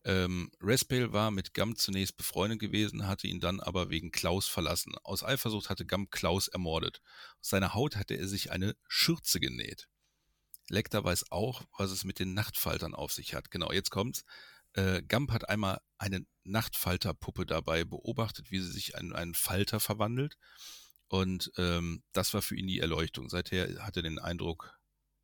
Ähm, 0.05 0.51
Raspale 0.61 1.11
war 1.11 1.31
mit 1.31 1.53
Gump 1.53 1.77
zunächst 1.77 2.15
befreundet 2.15 2.59
gewesen, 2.59 3.07
hatte 3.07 3.27
ihn 3.27 3.41
dann 3.41 3.59
aber 3.59 3.89
wegen 3.89 4.11
Klaus 4.11 4.47
verlassen. 4.47 4.95
Aus 5.03 5.23
Eifersucht 5.23 5.69
hatte 5.69 5.85
Gump 5.85 6.11
Klaus 6.11 6.47
ermordet. 6.47 7.01
Aus 7.41 7.49
seiner 7.49 7.73
Haut 7.73 7.97
hatte 7.97 8.15
er 8.15 8.27
sich 8.27 8.51
eine 8.51 8.75
Schürze 8.87 9.41
genäht. 9.41 9.89
Lecter 10.69 11.03
weiß 11.03 11.31
auch, 11.31 11.63
was 11.77 11.91
es 11.91 12.05
mit 12.05 12.19
den 12.19 12.33
Nachtfaltern 12.33 12.95
auf 12.95 13.11
sich 13.11 13.33
hat. 13.33 13.51
Genau, 13.51 13.71
jetzt 13.71 13.91
kommt's. 13.91 14.23
Äh, 14.73 15.01
Gump 15.03 15.31
hat 15.31 15.49
einmal 15.49 15.79
eine 15.97 16.25
Nachtfalterpuppe 16.45 17.45
dabei 17.45 17.83
beobachtet, 17.83 18.49
wie 18.49 18.59
sie 18.59 18.71
sich 18.71 18.93
in 18.93 19.13
einen 19.13 19.35
Falter 19.35 19.81
verwandelt. 19.81 20.35
Und 21.09 21.51
ähm, 21.57 22.01
das 22.13 22.33
war 22.33 22.41
für 22.41 22.55
ihn 22.55 22.67
die 22.67 22.79
Erleuchtung. 22.79 23.29
Seither 23.29 23.85
hat 23.85 23.97
er 23.97 24.03
den 24.03 24.19
Eindruck, 24.19 24.73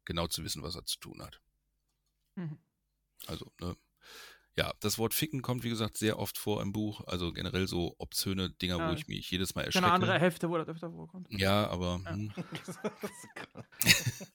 genau 0.09 0.27
zu 0.27 0.43
wissen, 0.43 0.63
was 0.63 0.75
er 0.75 0.85
zu 0.85 0.99
tun 0.99 1.21
hat. 1.21 1.39
Mhm. 2.35 2.57
Also, 3.27 3.51
ne? 3.61 3.75
Ja, 4.57 4.73
das 4.81 4.97
Wort 4.97 5.13
Ficken 5.13 5.41
kommt, 5.41 5.63
wie 5.63 5.69
gesagt, 5.69 5.97
sehr 5.97 6.19
oft 6.19 6.37
vor 6.37 6.61
im 6.61 6.73
Buch. 6.73 7.01
Also 7.07 7.31
generell 7.31 7.67
so 7.67 7.95
obszöne 7.97 8.49
Dinger, 8.49 8.77
Ja. 8.77 8.89
wo 8.89 8.93
ich 8.93 9.07
mich 9.07 9.29
jedes 9.31 9.55
Mal 9.55 9.63
erschrecke. 9.63 9.85
eine 9.85 9.93
andere 9.93 10.19
Hälfte, 10.19 10.49
wo 10.49 10.57
das 10.57 10.67
öfter 10.67 10.91
vorkommt. 10.91 11.27
Ja, 11.31 11.67
aber 11.69 12.01
hm, 12.05 12.33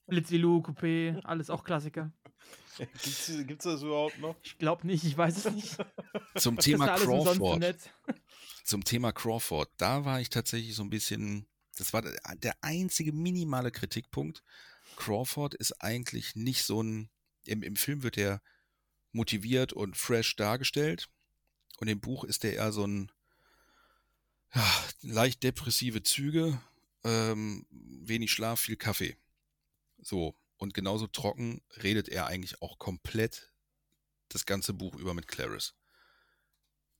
Blitzilu, 0.06 0.58
Coupé, 0.60 1.20
alles 1.24 1.50
auch 1.50 1.64
Klassiker. 1.64 2.12
Gibt's, 2.78 3.30
gibt's 3.46 3.64
das 3.64 3.82
überhaupt 3.82 4.18
noch? 4.18 4.36
Ich 4.42 4.58
glaube 4.58 4.86
nicht, 4.86 5.04
ich 5.04 5.16
weiß 5.16 5.44
es 5.44 5.52
nicht. 5.52 5.76
zum 6.36 6.56
Thema 6.58 6.96
Crawford. 6.96 7.76
Zum 8.64 8.84
Thema 8.84 9.12
Crawford, 9.12 9.70
da 9.76 10.04
war 10.04 10.20
ich 10.20 10.30
tatsächlich 10.30 10.74
so 10.74 10.82
ein 10.82 10.90
bisschen, 10.90 11.46
das 11.76 11.92
war 11.92 12.02
der 12.02 12.56
einzige 12.62 13.12
minimale 13.12 13.70
Kritikpunkt. 13.70 14.42
Crawford 14.96 15.54
ist 15.54 15.72
eigentlich 15.82 16.36
nicht 16.36 16.64
so 16.64 16.82
ein, 16.82 17.10
im, 17.44 17.62
im 17.62 17.76
Film 17.76 18.02
wird 18.02 18.16
er 18.16 18.42
motiviert 19.12 19.72
und 19.72 19.96
fresh 19.96 20.36
dargestellt 20.36 21.08
und 21.78 21.88
im 21.88 22.00
Buch 22.00 22.24
ist 22.24 22.44
er 22.44 22.54
eher 22.54 22.72
so 22.72 22.86
ein, 22.86 23.12
ja, 24.54 24.84
leicht 25.02 25.42
depressive 25.42 26.02
Züge, 26.02 26.60
ähm, 27.02 27.66
wenig 27.70 28.32
Schlaf, 28.32 28.60
viel 28.60 28.76
Kaffee. 28.76 29.16
So, 29.98 30.36
und 30.56 30.74
genauso 30.74 31.06
trocken 31.06 31.62
redet 31.82 32.08
er 32.08 32.26
eigentlich 32.26 32.62
auch 32.62 32.78
komplett 32.78 33.52
das 34.28 34.46
ganze 34.46 34.72
Buch 34.72 34.94
über 34.96 35.14
mit 35.14 35.28
Clarice 35.28 35.74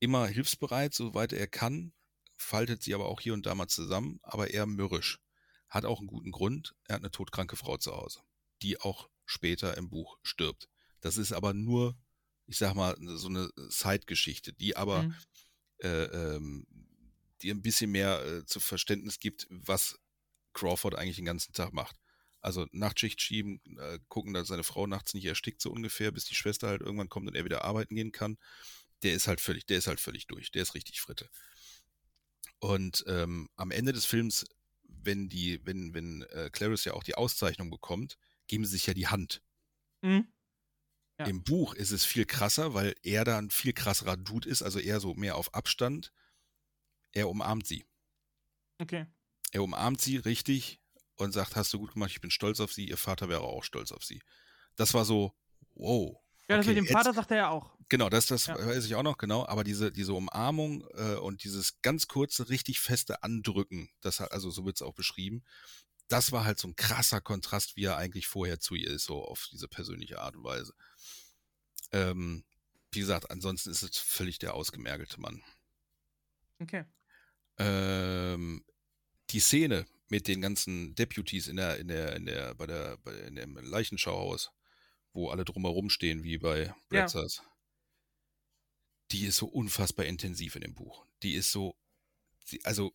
immer 0.05 0.27
hilfsbereit, 0.27 0.93
soweit 0.93 1.33
er 1.33 1.47
kann, 1.47 1.95
faltet 2.37 2.83
sie 2.83 2.95
aber 2.95 3.07
auch 3.07 3.21
hier 3.23 3.33
und 3.33 3.47
da 3.47 3.55
mal 3.55 3.69
zusammen, 3.69 4.21
aber 4.23 4.51
eher 4.51 4.67
mürrisch. 4.67 5.19
Hat 5.75 5.85
auch 5.85 5.99
einen 5.99 6.07
guten 6.07 6.31
Grund. 6.31 6.77
Er 6.85 6.95
hat 6.95 7.03
eine 7.03 7.11
todkranke 7.11 7.57
Frau 7.57 7.77
zu 7.77 7.97
Hause, 7.97 8.21
die 8.63 8.81
auch 8.81 9.11
später 9.25 9.77
im 9.77 9.91
Buch 9.91 10.19
stirbt. 10.23 10.69
Das 11.01 11.17
ist 11.17 11.33
aber 11.33 11.53
nur, 11.53 11.99
ich 12.47 12.59
sag 12.59 12.75
mal, 12.75 12.97
so 13.01 13.27
eine 13.29 13.51
Zeitgeschichte, 13.71 14.53
die 14.53 14.77
aber 14.77 15.03
Mhm. 15.03 15.15
äh, 15.79 16.05
ähm, 16.05 16.67
die 17.43 17.51
ein 17.51 17.61
bisschen 17.61 17.91
mehr 17.91 18.25
äh, 18.25 18.47
zu 18.47 18.61
Verständnis 18.61 19.19
gibt, 19.19 19.49
was 19.51 19.99
Crawford 20.53 20.95
eigentlich 20.95 21.17
den 21.17 21.25
ganzen 21.25 21.53
Tag 21.53 21.73
macht. 21.73 21.97
Also 22.41 22.67
Nachtschicht 22.71 23.21
schieben, 23.21 23.61
äh, 23.79 23.99
gucken, 24.09 24.33
dass 24.33 24.47
seine 24.49 24.63
Frau 24.63 24.87
nachts 24.87 25.13
nicht 25.15 25.25
erstickt, 25.25 25.61
so 25.61 25.73
ungefähr, 25.73 26.13
bis 26.13 26.25
die 26.27 26.37
Schwester 26.37 26.69
halt 26.69 26.83
irgendwann 26.83 27.09
kommt 27.09 27.27
und 27.27 27.35
er 27.35 27.45
wieder 27.45 27.65
arbeiten 27.65 27.97
gehen 27.97 28.13
kann. 28.13 28.39
Der 29.03 29.15
ist 29.15 29.27
halt 29.27 29.41
völlig, 29.41 29.67
der 29.67 29.79
ist 29.79 29.89
halt 29.89 29.99
völlig 29.99 30.29
durch, 30.29 30.53
der 30.53 30.63
ist 30.63 30.75
richtig 30.75 31.01
Fritte. 31.01 31.29
Und 32.61 33.05
ähm, 33.09 33.49
am 33.57 33.71
Ende 33.73 33.93
des 33.93 34.05
Films, 34.05 34.47
wenn 35.05 35.29
die, 35.29 35.65
wenn, 35.65 35.95
wenn 35.95 36.23
äh, 36.23 36.51
Clarice 36.51 36.87
ja 36.87 36.95
auch 36.95 37.03
die 37.03 37.15
Auszeichnung 37.15 37.71
bekommt, 37.71 38.19
geben 38.47 38.65
sie 38.65 38.73
sich 38.73 38.87
ja 38.87 38.95
die 38.95 39.09
Hand. 39.09 39.43
Mhm. 40.03 40.29
Ja. 41.19 41.27
Im 41.27 41.45
Buch 41.45 41.75
ist 41.75 41.93
es 41.93 42.05
viel 42.05 42.27
krasser, 42.27 42.75
weil 42.75 42.95
er 43.03 43.25
da 43.25 43.39
ein 43.39 43.51
viel 43.51 43.73
krasserer 43.73 44.17
Dude 44.17 44.49
ist, 44.49 44.63
also 44.63 44.81
eher 44.81 45.01
so 45.01 45.15
mehr 45.15 45.37
auf 45.37 45.55
Abstand. 45.55 46.13
Er 47.13 47.29
umarmt 47.29 47.67
sie. 47.67 47.85
Okay. 48.79 49.07
Er 49.53 49.63
umarmt 49.63 50.01
sie 50.01 50.17
richtig 50.17 50.81
und 51.17 51.33
sagt, 51.33 51.55
hast 51.55 51.73
du 51.73 51.79
gut 51.79 51.93
gemacht, 51.93 52.11
ich 52.11 52.21
bin 52.21 52.33
stolz 52.33 52.59
auf 52.59 52.73
sie, 52.73 52.89
ihr 52.89 52.97
Vater 52.97 53.29
wäre 53.29 53.43
auch 53.43 53.63
stolz 53.63 53.93
auf 53.93 54.03
sie. 54.03 54.21
Das 54.75 54.95
war 54.95 55.05
so, 55.05 55.33
wow. 55.75 56.21
Ja, 56.49 56.57
das 56.59 56.67
okay, 56.67 56.75
mit 56.75 56.77
dem 56.79 56.85
jetzt- 56.85 56.93
Vater 56.93 57.15
sagt 57.15 57.31
er 57.31 57.37
ja 57.39 57.49
auch. 57.49 57.71
Genau, 57.89 58.09
das, 58.09 58.27
das 58.27 58.47
Ja. 58.47 58.55
weiß 58.59 58.85
ich 58.85 58.95
auch 58.95 59.03
noch, 59.03 59.19
genau. 59.19 59.47
Aber 59.47 59.65
diese, 59.65 59.93
diese 59.93 60.13
Umarmung 60.15 60.87
äh, 60.95 61.15
und 61.17 61.45
dieses 61.45 61.81
ganz 61.83 62.07
kurze, 62.09 62.49
richtig 62.49 62.81
feste 62.81 63.23
Andrücken, 63.23 63.91
das 64.01 64.21
hat, 64.21 64.33
also 64.33 64.51
so 64.51 64.65
wird 64.65 64.77
es 64.77 64.83
auch 64.83 64.95
beschrieben, 64.95 65.43
das 66.09 66.33
war 66.33 66.45
halt 66.45 66.59
so 66.59 66.69
ein 66.69 66.77
krasser 66.77 67.21
Kontrast, 67.23 67.77
wie 67.77 67.85
er 67.85 67.97
eigentlich 67.97 68.27
vorher 68.27 68.61
zu 68.61 68.75
ihr 68.75 68.89
ist, 68.91 69.05
so 69.05 69.25
auf 69.25 69.49
diese 69.53 69.69
persönliche 69.69 70.21
Art 70.21 70.37
und 70.37 70.45
Weise. 70.45 70.75
Ähm, 71.93 72.45
wie 72.93 73.01
gesagt, 73.01 73.31
ansonsten 73.31 73.71
ist 73.71 73.83
es 73.83 73.97
völlig 73.99 74.39
der 74.39 74.55
ausgemergelte 74.55 75.21
Mann. 75.21 75.43
Okay. 76.61 76.85
Ähm, 77.59 78.65
die 79.31 79.41
Szene 79.41 79.87
mit 80.09 80.29
den 80.29 80.41
ganzen 80.41 80.95
Deputies 80.95 81.49
in 81.49 81.57
der, 81.57 81.79
in 81.79 81.89
der, 81.89 82.17
in 82.17 82.27
der, 82.27 82.55
bei 82.55 82.67
der, 82.67 82.99
bei, 82.99 83.13
in 83.13 83.37
dem 83.37 83.57
Leichenschauhaus, 83.57 84.53
wo 85.15 85.31
alle 85.31 85.45
drumherum 85.47 85.89
stehen, 85.91 86.23
wie 86.25 86.39
bei 86.39 86.75
Brazzers, 86.91 87.43
die 89.13 89.25
ist 89.27 89.37
so 89.37 89.47
unfassbar 89.47 90.07
intensiv 90.07 90.57
in 90.57 90.63
dem 90.63 90.75
Buch. 90.75 91.07
Die 91.23 91.35
ist 91.35 91.53
so, 91.53 91.77
also 92.65 92.93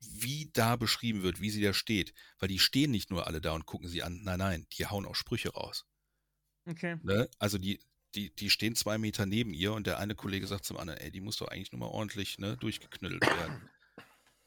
wie 0.00 0.50
da 0.52 0.76
beschrieben 0.76 1.22
wird, 1.22 1.40
wie 1.40 1.50
sie 1.50 1.60
da 1.62 1.74
steht, 1.74 2.14
weil 2.38 2.48
die 2.48 2.58
stehen 2.60 2.90
nicht 2.90 3.10
nur 3.10 3.26
alle 3.26 3.40
da 3.40 3.52
und 3.52 3.66
gucken 3.66 3.88
sie 3.88 4.02
an, 4.02 4.22
nein, 4.22 4.38
nein, 4.38 4.66
die 4.72 4.86
hauen 4.86 5.06
auch 5.06 5.16
Sprüche 5.16 5.50
raus. 5.50 5.86
Okay. 6.66 6.96
Ne? 7.02 7.28
Also 7.38 7.58
die, 7.58 7.80
die, 8.14 8.34
die 8.34 8.50
stehen 8.50 8.76
zwei 8.76 8.98
Meter 8.98 9.26
neben 9.26 9.52
ihr 9.52 9.72
und 9.72 9.86
der 9.86 9.98
eine 9.98 10.14
Kollege 10.14 10.46
sagt 10.46 10.64
zum 10.64 10.76
anderen, 10.76 11.00
ey, 11.00 11.10
die 11.10 11.20
muss 11.20 11.36
doch 11.36 11.48
eigentlich 11.48 11.72
nur 11.72 11.80
mal 11.80 11.86
ordentlich 11.86 12.38
ne, 12.38 12.56
durchgeknüttelt 12.56 13.22
werden. 13.22 13.68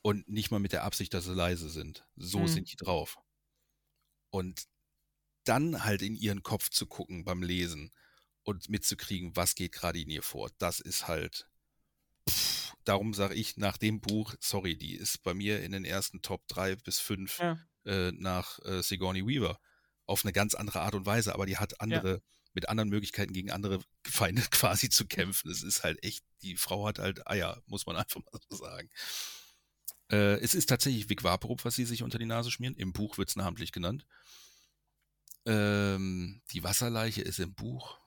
Und 0.01 0.27
nicht 0.27 0.49
mal 0.49 0.59
mit 0.59 0.71
der 0.71 0.83
Absicht, 0.83 1.13
dass 1.13 1.25
sie 1.25 1.33
leise 1.35 1.69
sind. 1.69 2.07
So 2.15 2.39
Mhm. 2.39 2.47
sind 2.47 2.71
die 2.71 2.75
drauf. 2.77 3.19
Und 4.31 4.67
dann 5.43 5.83
halt 5.83 6.01
in 6.01 6.15
ihren 6.15 6.43
Kopf 6.43 6.69
zu 6.69 6.85
gucken 6.85 7.23
beim 7.23 7.41
Lesen 7.43 7.91
und 8.43 8.69
mitzukriegen, 8.69 9.35
was 9.35 9.55
geht 9.55 9.71
gerade 9.71 9.99
in 9.99 10.09
ihr 10.09 10.23
vor, 10.23 10.49
das 10.57 10.79
ist 10.79 11.07
halt. 11.07 11.47
Pff, 12.29 12.73
darum 12.83 13.13
sage 13.13 13.35
ich 13.35 13.57
nach 13.57 13.77
dem 13.77 14.01
Buch, 14.01 14.33
sorry, 14.39 14.75
die 14.77 14.95
ist 14.95 15.23
bei 15.23 15.33
mir 15.33 15.61
in 15.63 15.71
den 15.71 15.85
ersten 15.85 16.21
Top 16.21 16.47
3 16.47 16.75
bis 16.77 16.99
5 16.99 17.39
Ja. 17.39 17.59
äh, 17.85 18.11
nach 18.11 18.59
äh, 18.65 18.81
Sigourney 18.81 19.25
Weaver. 19.25 19.59
Auf 20.05 20.25
eine 20.25 20.33
ganz 20.33 20.55
andere 20.55 20.81
Art 20.81 20.95
und 20.95 21.05
Weise, 21.05 21.33
aber 21.33 21.45
die 21.45 21.57
hat 21.57 21.79
andere, 21.79 22.21
mit 22.53 22.67
anderen 22.67 22.89
Möglichkeiten 22.89 23.33
gegen 23.33 23.51
andere 23.51 23.79
Feinde 24.05 24.41
quasi 24.51 24.89
zu 24.89 25.05
kämpfen. 25.05 25.49
Es 25.49 25.63
ist 25.63 25.83
halt 25.83 26.03
echt, 26.03 26.23
die 26.41 26.57
Frau 26.57 26.85
hat 26.87 26.99
halt 26.99 27.27
Eier, 27.27 27.61
muss 27.67 27.85
man 27.85 27.95
einfach 27.97 28.21
mal 28.31 28.39
so 28.49 28.57
sagen. 28.57 28.89
Äh, 30.11 30.39
es 30.41 30.53
ist 30.53 30.67
tatsächlich 30.67 31.07
Vic 31.09 31.23
Vaporub, 31.23 31.63
was 31.63 31.75
sie 31.75 31.85
sich 31.85 32.03
unter 32.03 32.17
die 32.19 32.25
Nase 32.25 32.51
schmieren. 32.51 32.75
Im 32.75 32.91
Buch 32.93 33.17
wird 33.17 33.29
es 33.29 33.35
namentlich 33.35 33.71
genannt. 33.71 34.05
Ähm, 35.45 36.41
die 36.51 36.63
Wasserleiche 36.63 37.21
ist 37.21 37.39
im 37.39 37.53
Buch. 37.53 37.99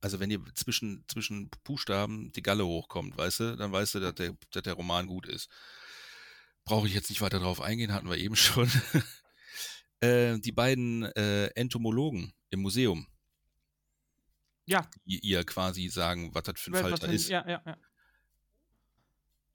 Also 0.00 0.20
wenn 0.20 0.30
ihr 0.30 0.40
zwischen, 0.54 1.04
zwischen 1.08 1.48
Buchstaben 1.64 2.30
die 2.32 2.42
Galle 2.42 2.66
hochkommt, 2.66 3.16
weißt 3.16 3.40
du, 3.40 3.56
dann 3.56 3.72
weißt 3.72 3.94
du, 3.96 4.00
dass 4.00 4.14
der, 4.14 4.36
dass 4.50 4.62
der 4.62 4.74
Roman 4.74 5.06
gut 5.06 5.26
ist. 5.26 5.48
Brauche 6.64 6.86
ich 6.86 6.94
jetzt 6.94 7.08
nicht 7.10 7.20
weiter 7.22 7.40
drauf 7.40 7.60
eingehen, 7.60 7.92
hatten 7.92 8.08
wir 8.08 8.18
eben 8.18 8.36
schon. 8.36 8.70
äh, 10.00 10.38
die 10.38 10.52
beiden 10.52 11.04
äh, 11.04 11.46
Entomologen 11.54 12.32
im 12.50 12.60
Museum, 12.60 13.06
Ja. 14.66 14.88
die 15.06 15.18
ihr 15.20 15.44
quasi 15.44 15.88
sagen, 15.88 16.34
was 16.34 16.42
das 16.44 16.60
für 16.60 16.70
ein 16.72 16.80
Falter 16.82 17.08
ist. 17.08 17.28
Ja, 17.28 17.46
ja, 17.48 17.62
ja. 17.64 17.76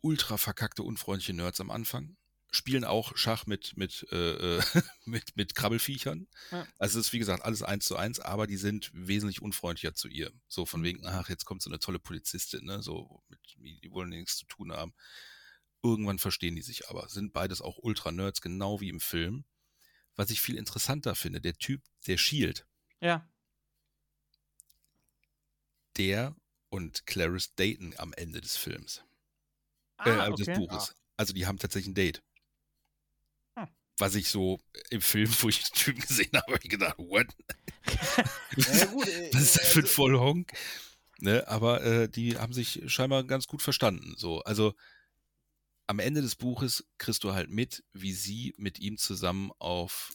ultra 0.01 0.37
verkackte, 0.37 0.81
unfreundliche 0.83 1.33
Nerds 1.33 1.61
am 1.61 1.69
Anfang. 1.71 2.17
Spielen 2.51 2.83
auch 2.83 3.15
Schach 3.15 3.45
mit, 3.45 3.77
mit, 3.77 4.07
äh, 4.11 4.57
äh, 4.57 4.61
mit, 5.05 5.35
mit 5.35 5.55
Krabbelfiechern. 5.55 6.27
Ja. 6.51 6.67
Also 6.77 6.99
es 6.99 7.07
ist 7.07 7.13
wie 7.13 7.19
gesagt 7.19 7.43
alles 7.43 7.63
eins 7.63 7.85
zu 7.85 7.95
eins, 7.95 8.19
aber 8.19 8.47
die 8.47 8.57
sind 8.57 8.91
wesentlich 8.93 9.41
unfreundlicher 9.41 9.93
zu 9.93 10.07
ihr. 10.07 10.31
So 10.47 10.65
von 10.65 10.83
wegen, 10.83 11.05
ach, 11.05 11.29
jetzt 11.29 11.45
kommt 11.45 11.61
so 11.61 11.69
eine 11.69 11.79
tolle 11.79 11.99
Polizistin, 11.99 12.65
ne? 12.65 12.81
So, 12.81 13.23
mit, 13.27 13.39
die 13.57 13.91
wollen 13.91 14.09
nichts 14.09 14.37
zu 14.37 14.45
tun 14.45 14.71
haben. 14.71 14.93
Irgendwann 15.83 16.19
verstehen 16.19 16.55
die 16.55 16.61
sich 16.61 16.89
aber, 16.89 17.07
sind 17.07 17.33
beides 17.33 17.61
auch 17.61 17.77
Ultra-Nerds, 17.77 18.41
genau 18.41 18.81
wie 18.81 18.89
im 18.89 18.99
Film. 18.99 19.45
Was 20.15 20.31
ich 20.31 20.41
viel 20.41 20.57
interessanter 20.57 21.15
finde, 21.15 21.39
der 21.39 21.53
Typ, 21.53 21.81
der 22.07 22.17
Shield, 22.17 22.67
Ja. 22.99 23.29
der 25.97 26.35
und 26.69 27.05
Clarice 27.05 27.55
daten 27.55 27.93
am 27.97 28.13
Ende 28.13 28.41
des 28.41 28.57
Films. 28.57 29.03
Ah, 29.97 30.27
äh, 30.27 30.35
des 30.35 30.47
okay. 30.47 30.57
Buches. 30.57 30.95
Also 31.17 31.33
die 31.33 31.45
haben 31.45 31.57
tatsächlich 31.57 31.91
ein 31.91 31.95
Date. 31.95 32.23
Was 33.99 34.15
ich 34.15 34.29
so 34.29 34.59
im 34.89 35.01
Film, 35.01 35.29
wo 35.41 35.49
ich 35.49 35.63
den 35.63 35.75
Typen 35.75 36.01
gesehen 36.01 36.31
habe, 36.33 36.53
habe 36.53 36.59
ich 36.63 36.69
gedacht, 36.69 36.97
what? 36.97 37.27
Ja, 38.57 38.85
gut, 38.85 39.07
äh, 39.07 39.29
Was 39.33 39.41
ist 39.43 39.57
das 39.57 39.67
für 39.67 39.79
ein 39.79 39.83
also- 39.83 39.93
Vollhonk? 39.93 40.51
Ne, 41.21 41.45
aber 41.47 41.83
äh, 41.83 42.07
die 42.09 42.37
haben 42.37 42.53
sich 42.53 42.81
scheinbar 42.87 43.25
ganz 43.25 43.45
gut 43.47 43.61
verstanden. 43.61 44.15
So, 44.17 44.39
also 44.43 44.73
am 45.87 45.99
Ende 45.99 46.21
des 46.21 46.35
Buches 46.37 46.85
kriegst 46.97 47.23
du 47.25 47.33
halt 47.33 47.49
mit, 47.49 47.83
wie 47.93 48.13
sie 48.13 48.53
mit 48.57 48.79
ihm 48.79 48.97
zusammen 48.97 49.51
auf 49.59 50.13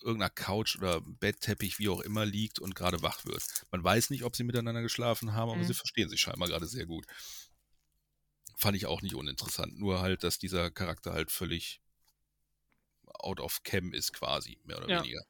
irgendeiner 0.00 0.30
Couch 0.30 0.76
oder 0.78 1.02
Bettteppich, 1.02 1.78
wie 1.78 1.90
auch 1.90 2.00
immer, 2.00 2.24
liegt 2.24 2.58
und 2.58 2.74
gerade 2.74 3.02
wach 3.02 3.26
wird. 3.26 3.42
Man 3.70 3.84
weiß 3.84 4.08
nicht, 4.08 4.22
ob 4.22 4.34
sie 4.34 4.44
miteinander 4.44 4.80
geschlafen 4.80 5.34
haben, 5.34 5.50
aber 5.50 5.58
Mhm. 5.60 5.66
sie 5.66 5.74
verstehen 5.74 6.08
sich 6.08 6.20
scheinbar 6.22 6.48
gerade 6.48 6.66
sehr 6.66 6.86
gut. 6.86 7.04
Fand 8.56 8.76
ich 8.78 8.86
auch 8.86 9.02
nicht 9.02 9.14
uninteressant. 9.14 9.78
Nur 9.78 10.00
halt, 10.00 10.24
dass 10.24 10.38
dieser 10.38 10.70
Charakter 10.70 11.12
halt 11.12 11.30
völlig 11.30 11.82
out 13.24 13.40
of 13.40 13.62
cam 13.62 13.92
ist 13.92 14.12
quasi, 14.12 14.58
mehr 14.64 14.78
oder 14.78 14.88
Ja. 14.88 15.00
weniger. 15.02 15.22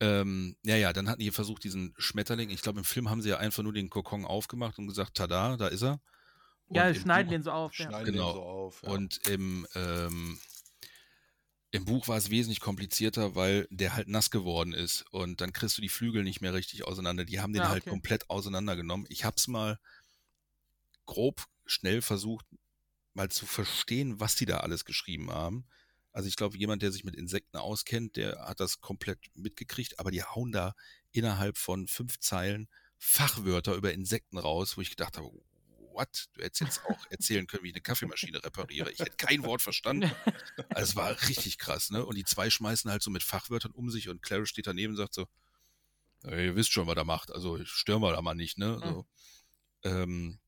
Ähm, 0.00 0.56
ja, 0.64 0.76
ja, 0.76 0.92
dann 0.92 1.08
hatten 1.08 1.20
die 1.20 1.30
versucht, 1.32 1.64
diesen 1.64 1.92
Schmetterling, 1.98 2.50
ich 2.50 2.62
glaube, 2.62 2.78
im 2.78 2.84
Film 2.84 3.10
haben 3.10 3.20
sie 3.22 3.30
ja 3.30 3.38
einfach 3.38 3.62
nur 3.64 3.72
den 3.72 3.90
Kokon 3.90 4.24
aufgemacht 4.24 4.78
und 4.78 4.86
gesagt, 4.86 5.16
tada, 5.16 5.56
da 5.56 5.66
ist 5.68 5.82
er. 5.82 6.00
Ja, 6.70 6.86
Und 6.88 6.94
im 6.96 7.02
schneiden 7.02 7.26
Buch- 7.28 7.32
den 7.32 7.42
so 7.42 7.50
auf. 7.50 7.76
Ja. 7.78 7.86
Schneiden 7.88 8.04
den 8.06 8.14
Genau. 8.14 8.32
so 8.32 8.42
auf. 8.42 8.82
Ja. 8.82 8.90
Und 8.90 9.26
im, 9.26 9.66
ähm, 9.74 10.38
im 11.72 11.84
Buch 11.84 12.06
war 12.08 12.16
es 12.16 12.30
wesentlich 12.30 12.60
komplizierter, 12.60 13.34
weil 13.34 13.66
der 13.70 13.94
halt 13.94 14.06
nass 14.08 14.30
geworden 14.30 14.72
ist 14.72 15.02
und 15.10 15.40
dann 15.40 15.52
kriegst 15.52 15.76
du 15.76 15.82
die 15.82 15.88
Flügel 15.88 16.22
nicht 16.22 16.40
mehr 16.40 16.54
richtig 16.54 16.84
auseinander. 16.84 17.24
Die 17.24 17.40
haben 17.40 17.52
den 17.52 17.62
Ja, 17.62 17.68
halt 17.68 17.82
okay. 17.82 17.90
komplett 17.90 18.30
auseinandergenommen. 18.30 19.06
Ich 19.10 19.24
hab's 19.24 19.48
mal 19.48 19.78
grob 21.06 21.44
schnell 21.66 22.02
versucht, 22.02 22.46
mal 23.14 23.30
zu 23.30 23.46
verstehen, 23.46 24.20
was 24.20 24.34
die 24.36 24.46
da 24.46 24.58
alles 24.58 24.84
geschrieben 24.84 25.30
haben. 25.30 25.66
Also 26.12 26.28
ich 26.28 26.36
glaube, 26.36 26.56
jemand, 26.56 26.82
der 26.82 26.92
sich 26.92 27.04
mit 27.04 27.14
Insekten 27.16 27.58
auskennt, 27.58 28.16
der 28.16 28.46
hat 28.46 28.60
das 28.60 28.80
komplett 28.80 29.18
mitgekriegt, 29.34 29.98
aber 29.98 30.10
die 30.10 30.22
hauen 30.22 30.52
da 30.52 30.74
innerhalb 31.12 31.56
von 31.56 31.86
fünf 31.86 32.18
Zeilen 32.18 32.68
Fachwörter 32.98 33.74
über 33.74 33.92
Insekten 33.92 34.38
raus, 34.38 34.76
wo 34.76 34.80
ich 34.80 34.90
gedacht 34.90 35.16
habe, 35.16 35.30
what? 35.92 36.28
Du 36.32 36.42
hättest 36.42 36.60
jetzt 36.60 36.84
auch 36.86 37.06
erzählen 37.10 37.46
können, 37.46 37.64
wie 37.64 37.68
ich 37.68 37.74
eine 37.74 37.82
Kaffeemaschine 37.82 38.42
repariere. 38.42 38.90
Ich 38.90 39.00
hätte 39.00 39.16
kein 39.16 39.44
Wort 39.44 39.62
verstanden. 39.62 40.10
Also 40.70 40.90
es 40.90 40.96
war 40.96 41.10
richtig 41.28 41.58
krass, 41.58 41.90
ne? 41.90 42.04
Und 42.04 42.16
die 42.16 42.24
zwei 42.24 42.50
schmeißen 42.50 42.90
halt 42.90 43.02
so 43.02 43.10
mit 43.10 43.22
Fachwörtern 43.22 43.72
um 43.72 43.90
sich 43.90 44.08
und 44.08 44.22
Claire 44.22 44.46
steht 44.46 44.66
daneben 44.66 44.92
und 44.92 44.96
sagt 44.96 45.14
so, 45.14 45.26
"Ja, 46.24 46.36
ihr 46.36 46.56
wisst 46.56 46.72
schon, 46.72 46.86
was 46.86 46.96
er 46.96 47.04
macht, 47.04 47.30
also 47.30 47.64
stören 47.64 48.02
wir 48.02 48.12
da 48.12 48.22
mal 48.22 48.34
nicht, 48.34 48.58
ne? 48.58 48.80
So. 48.82 49.06
Ähm, 49.84 50.38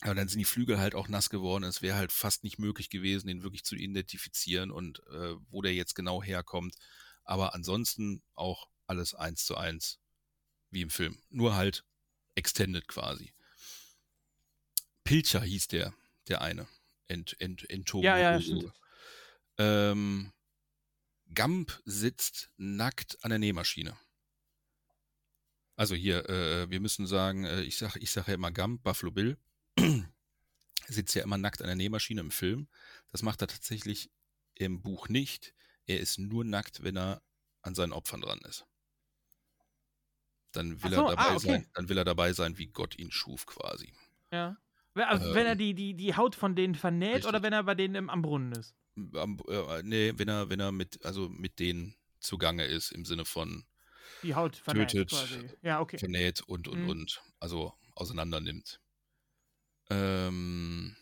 aber 0.00 0.14
dann 0.14 0.28
sind 0.28 0.38
die 0.38 0.44
Flügel 0.44 0.78
halt 0.78 0.94
auch 0.94 1.08
nass 1.08 1.28
geworden. 1.30 1.64
Es 1.64 1.82
wäre 1.82 1.96
halt 1.96 2.12
fast 2.12 2.42
nicht 2.42 2.58
möglich 2.58 2.88
gewesen, 2.88 3.26
den 3.26 3.42
wirklich 3.42 3.64
zu 3.64 3.76
identifizieren 3.76 4.70
und 4.70 5.00
äh, 5.10 5.34
wo 5.50 5.60
der 5.62 5.74
jetzt 5.74 5.94
genau 5.94 6.22
herkommt. 6.22 6.76
Aber 7.24 7.54
ansonsten 7.54 8.22
auch 8.34 8.68
alles 8.86 9.14
eins 9.14 9.44
zu 9.44 9.56
eins 9.56 10.00
wie 10.70 10.82
im 10.82 10.90
Film. 10.90 11.20
Nur 11.28 11.54
halt 11.54 11.84
extended 12.34 12.88
quasi. 12.88 13.32
Pilcher 15.04 15.42
hieß 15.42 15.68
der, 15.68 15.92
der 16.28 16.40
eine. 16.40 16.66
Ent, 17.08 17.36
ent, 17.40 17.68
Ento, 17.68 18.02
Ja, 18.02 18.16
ja, 18.16 18.40
stimmt. 18.40 18.72
Ähm, 19.58 20.32
Gump 21.34 21.80
sitzt 21.84 22.50
nackt 22.56 23.22
an 23.22 23.30
der 23.30 23.38
Nähmaschine. 23.38 23.98
Also 25.76 25.94
hier, 25.94 26.28
äh, 26.28 26.70
wir 26.70 26.80
müssen 26.80 27.06
sagen, 27.06 27.44
äh, 27.44 27.62
ich 27.62 27.76
sage 27.76 27.98
ich 28.00 28.10
sag 28.10 28.28
ja 28.28 28.34
immer 28.34 28.52
Gump, 28.52 28.82
Buffalo 28.82 29.12
Bill, 29.12 29.38
sitzt 30.88 31.14
ja 31.14 31.22
immer 31.22 31.38
nackt 31.38 31.60
an 31.62 31.66
der 31.68 31.76
Nähmaschine 31.76 32.20
im 32.20 32.30
Film. 32.30 32.68
Das 33.12 33.22
macht 33.22 33.40
er 33.42 33.48
tatsächlich 33.48 34.10
im 34.54 34.82
Buch 34.82 35.08
nicht. 35.08 35.54
Er 35.86 36.00
ist 36.00 36.18
nur 36.18 36.44
nackt, 36.44 36.82
wenn 36.82 36.96
er 36.96 37.22
an 37.62 37.74
seinen 37.74 37.92
Opfern 37.92 38.20
dran 38.20 38.40
ist. 38.48 38.66
Dann 40.52 40.82
will 40.82 40.90
so, 40.92 41.04
er 41.06 41.10
dabei 41.10 41.22
ah, 41.22 41.36
okay. 41.36 41.46
sein, 41.46 41.70
dann 41.74 41.88
will 41.88 41.98
er 41.98 42.04
dabei 42.04 42.32
sein, 42.32 42.58
wie 42.58 42.66
Gott 42.66 42.96
ihn 42.98 43.10
schuf 43.12 43.46
quasi. 43.46 43.92
Ja. 44.32 44.56
Wenn- 44.94 45.04
Also, 45.04 45.34
wenn 45.34 45.46
er 45.46 45.52
Ähm, 45.52 45.58
die, 45.58 45.74
die, 45.74 45.94
die 45.94 46.16
Haut 46.16 46.34
von 46.34 46.56
denen 46.56 46.74
vernäht 46.74 47.14
richtig. 47.16 47.28
oder 47.28 47.42
wenn 47.42 47.52
er 47.52 47.62
bei 47.62 47.76
denen 47.76 47.94
im, 47.94 48.10
am 48.10 48.22
Brunnen 48.22 48.52
ist. 48.52 48.74
Am, 49.14 49.38
äh, 49.48 49.82
nee, 49.84 50.12
wenn 50.16 50.28
er, 50.28 50.50
wenn 50.50 50.58
er 50.58 50.72
mit, 50.72 51.04
also 51.04 51.28
mit 51.28 51.60
denen 51.60 51.94
zugange 52.18 52.64
ist, 52.64 52.90
im 52.90 53.04
Sinne 53.04 53.24
von 53.24 53.64
Die 54.24 54.34
Haut 54.34 54.56
vernäht 54.56 54.90
tötet, 54.90 55.10
quasi. 55.10 55.48
Ja, 55.62 55.80
okay. 55.80 55.98
vernäht 55.98 56.40
und 56.42 56.66
und 56.66 56.82
Mhm. 56.82 56.88
und, 56.88 57.22
also 57.38 57.72
auseinander 57.94 58.40
nimmt. 58.40 58.80
Ähm, 59.90 60.96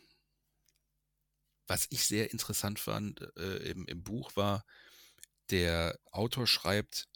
was 1.67 1.87
ich 1.91 2.05
sehr 2.05 2.33
interessant 2.33 2.79
fand 2.79 3.21
äh, 3.37 3.71
im, 3.71 3.87
im 3.87 4.03
Buch 4.03 4.35
war, 4.37 4.65
der 5.51 5.99
Autor 6.11 6.47
schreibt 6.47 7.09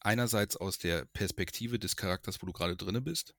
einerseits 0.00 0.56
aus 0.56 0.78
der 0.78 1.06
Perspektive 1.06 1.78
des 1.78 1.96
Charakters, 1.96 2.42
wo 2.42 2.46
du 2.46 2.52
gerade 2.52 2.76
drinne 2.76 3.00
bist. 3.00 3.34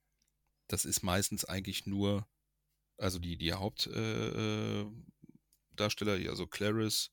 Das 0.67 0.85
ist 0.85 1.03
meistens 1.03 1.45
eigentlich 1.45 1.85
nur, 1.85 2.27
also 2.97 3.19
die, 3.19 3.37
die 3.37 3.53
Hauptdarsteller, 3.53 4.97
äh, 6.17 6.29
also 6.29 6.47
Clarice, 6.47 7.11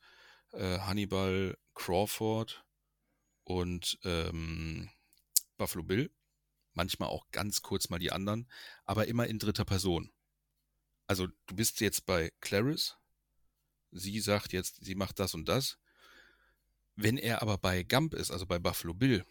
äh, 0.52 0.78
Hannibal, 0.78 1.58
Crawford 1.74 2.64
und 3.44 3.98
ähm, 4.04 4.88
Buffalo 5.56 5.82
Bill. 5.82 6.10
Manchmal 6.80 7.10
auch 7.10 7.30
ganz 7.30 7.60
kurz 7.60 7.90
mal 7.90 7.98
die 7.98 8.10
anderen, 8.10 8.48
aber 8.86 9.06
immer 9.06 9.26
in 9.26 9.38
dritter 9.38 9.66
Person. 9.66 10.10
Also 11.06 11.26
du 11.44 11.54
bist 11.54 11.82
jetzt 11.82 12.06
bei 12.06 12.32
Clarice, 12.40 12.96
sie 13.90 14.18
sagt 14.18 14.54
jetzt, 14.54 14.82
sie 14.82 14.94
macht 14.94 15.18
das 15.18 15.34
und 15.34 15.46
das. 15.46 15.76
Wenn 16.96 17.18
er 17.18 17.42
aber 17.42 17.58
bei 17.58 17.82
Gump 17.82 18.14
ist, 18.14 18.30
also 18.30 18.46
bei 18.46 18.58
Buffalo 18.58 18.94
Bill, 18.94 19.26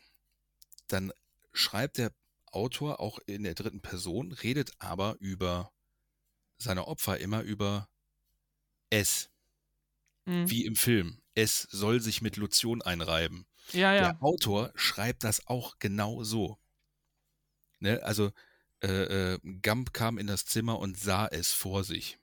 dann 0.90 1.12
schreibt 1.52 1.98
der 1.98 2.14
Autor 2.52 3.00
auch 3.00 3.18
in 3.26 3.42
der 3.42 3.56
dritten 3.56 3.82
Person, 3.82 4.32
redet 4.32 4.74
aber 4.78 5.16
über 5.20 5.72
seine 6.60 6.86
Opfer 6.88 7.18
immer 7.18 7.42
über 7.42 7.90
es, 8.92 9.32
Mhm. 10.26 10.52
wie 10.52 10.66
im 10.68 10.76
Film. 10.76 11.24
Es 11.34 11.64
soll 11.64 12.00
sich 12.00 12.22
mit 12.22 12.38
Lotion 12.38 12.84
einreiben. 12.84 13.48
Ja, 13.72 13.96
ja. 13.96 14.02
Der 14.02 14.22
Autor 14.24 14.72
schreibt 14.76 15.24
das 15.24 15.48
auch 15.48 15.80
genau 15.80 16.24
so. 16.24 16.60
Ne? 17.80 18.02
Also 18.04 18.32
äh, 18.84 19.34
äh, 19.36 19.40
Gump 19.62 19.94
kam 19.94 20.18
in 20.18 20.28
das 20.28 20.46
Zimmer 20.46 20.80
und 20.80 20.98
sah 20.98 21.28
es 21.28 21.52
vor 21.54 21.84
sich. 21.84 22.20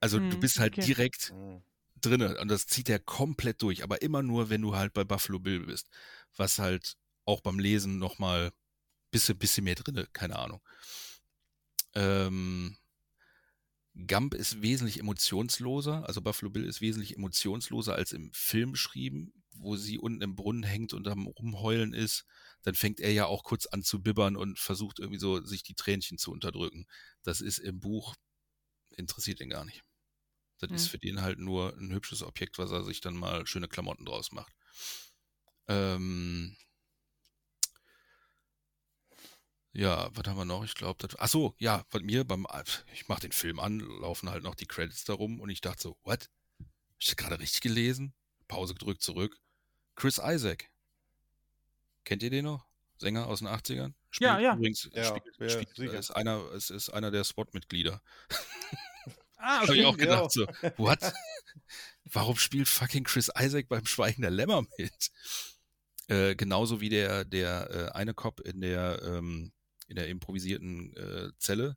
Also 0.00 0.20
du 0.20 0.36
Hm, 0.36 0.38
bist 0.38 0.58
halt 0.58 0.74
okay. 0.74 0.86
direkt 0.86 1.34
Mhm. 1.34 1.62
drinne 2.00 2.38
und 2.40 2.48
das 2.48 2.66
zieht 2.66 2.88
er 2.90 2.98
komplett 3.00 3.62
durch, 3.62 3.84
aber 3.84 4.02
immer 4.02 4.22
nur, 4.22 4.50
wenn 4.50 4.62
du 4.62 4.76
halt 4.76 4.94
bei 4.94 5.04
Buffalo 5.04 5.38
Bill 5.40 5.60
bist, 5.66 5.88
was 6.36 6.58
halt 6.58 6.96
auch 7.26 7.40
beim 7.42 7.58
Lesen 7.60 7.98
nochmal 7.98 8.52
bisschen, 9.12 9.38
bisschen 9.38 9.64
mehr 9.64 9.76
drinne, 9.76 10.08
keine 10.12 10.38
Ahnung. 10.38 10.62
Ähm, 11.94 12.76
Gump 14.06 14.32
ist 14.34 14.62
wesentlich 14.62 14.98
emotionsloser, 15.00 16.06
also 16.06 16.22
Buffalo 16.22 16.50
Bill 16.50 16.64
ist 16.64 16.80
wesentlich 16.80 17.14
emotionsloser 17.16 17.94
als 17.94 18.12
im 18.12 18.30
Film 18.32 18.72
beschrieben, 18.72 19.32
wo 19.52 19.76
sie 19.76 19.98
unten 19.98 20.22
im 20.22 20.34
Brunnen 20.34 20.62
hängt 20.62 20.94
und 20.94 21.06
am 21.08 21.26
Rumheulen 21.26 21.92
ist. 21.92 22.24
Dann 22.62 22.74
fängt 22.74 23.00
er 23.00 23.12
ja 23.12 23.26
auch 23.26 23.44
kurz 23.44 23.66
an 23.66 23.82
zu 23.82 24.02
bibbern 24.02 24.36
und 24.36 24.58
versucht 24.58 24.98
irgendwie 24.98 25.18
so, 25.20 25.44
sich 25.44 25.62
die 25.62 25.74
Tränchen 25.74 26.18
zu 26.18 26.30
unterdrücken. 26.32 26.86
Das 27.22 27.40
ist 27.40 27.58
im 27.58 27.80
Buch, 27.80 28.14
interessiert 28.96 29.40
ihn 29.40 29.50
gar 29.50 29.64
nicht. 29.64 29.82
Das 30.58 30.70
ist 30.72 30.84
Hm. 30.84 30.90
für 30.90 30.98
den 30.98 31.22
halt 31.22 31.38
nur 31.38 31.76
ein 31.76 31.92
hübsches 31.92 32.22
Objekt, 32.22 32.58
was 32.58 32.70
er 32.70 32.84
sich 32.84 33.00
dann 33.00 33.14
mal 33.16 33.46
schöne 33.46 33.68
Klamotten 33.68 34.04
draus 34.06 34.32
macht. 34.32 34.52
Ähm, 35.68 36.56
ja, 39.72 40.10
was 40.14 40.26
haben 40.26 40.36
wir 40.36 40.44
noch? 40.44 40.64
Ich 40.64 40.74
glaube, 40.74 41.06
das. 41.06 41.18
Ach 41.18 41.28
so, 41.28 41.54
ja, 41.58 41.84
von 41.88 42.04
mir 42.04 42.24
beim. 42.24 42.46
Ich 42.92 43.08
mache 43.08 43.22
den 43.22 43.32
Film 43.32 43.58
an, 43.58 43.80
laufen 43.80 44.30
halt 44.30 44.44
noch 44.44 44.54
die 44.54 44.66
Credits 44.66 45.04
darum 45.04 45.40
und 45.40 45.48
ich 45.50 45.60
dachte 45.60 45.82
so, 45.82 45.98
what? 46.04 46.28
Hab 46.60 47.00
ich 47.00 47.06
das 47.06 47.16
gerade 47.16 47.40
richtig 47.40 47.62
gelesen? 47.62 48.14
Pause 48.48 48.74
gedrückt 48.74 49.02
zurück. 49.02 49.38
Chris 49.96 50.20
Isaac. 50.22 50.71
Kennt 52.04 52.22
ihr 52.22 52.30
den 52.30 52.44
noch? 52.44 52.66
Sänger 52.98 53.26
aus 53.26 53.40
den 53.40 53.48
80ern? 53.48 53.94
Ja, 54.20 54.38
ja. 54.38 54.54
Übrigens, 54.54 54.88
Ja, 54.92 55.04
spielt, 55.04 55.36
ja, 55.38 55.48
spielt, 55.50 55.76
sicher. 55.76 55.98
ist 55.98 56.10
einer, 56.10 56.50
es 56.52 56.70
ist 56.70 56.90
einer 56.90 57.10
der 57.10 57.24
SWAT-Mitglieder. 57.24 58.00
Ah, 59.36 59.60
Habe 59.62 59.76
ich 59.76 59.84
okay. 59.84 59.86
auch 59.86 59.96
gedacht, 59.96 60.32
so, 60.32 60.46
what? 60.76 61.00
Warum 62.04 62.36
spielt 62.36 62.68
fucking 62.68 63.04
Chris 63.04 63.30
Isaac 63.38 63.68
beim 63.68 63.86
Schweigen 63.86 64.22
der 64.22 64.30
Lämmer 64.30 64.62
mit? 64.78 65.10
Äh, 66.08 66.34
genauso 66.36 66.80
wie 66.80 66.88
der, 66.88 67.24
der 67.24 67.70
äh, 67.70 67.96
eine 67.96 68.14
Cop 68.14 68.40
in 68.40 68.60
der, 68.60 69.00
ähm, 69.02 69.52
in 69.88 69.96
der 69.96 70.08
improvisierten 70.08 70.94
äh, 70.96 71.30
Zelle 71.38 71.76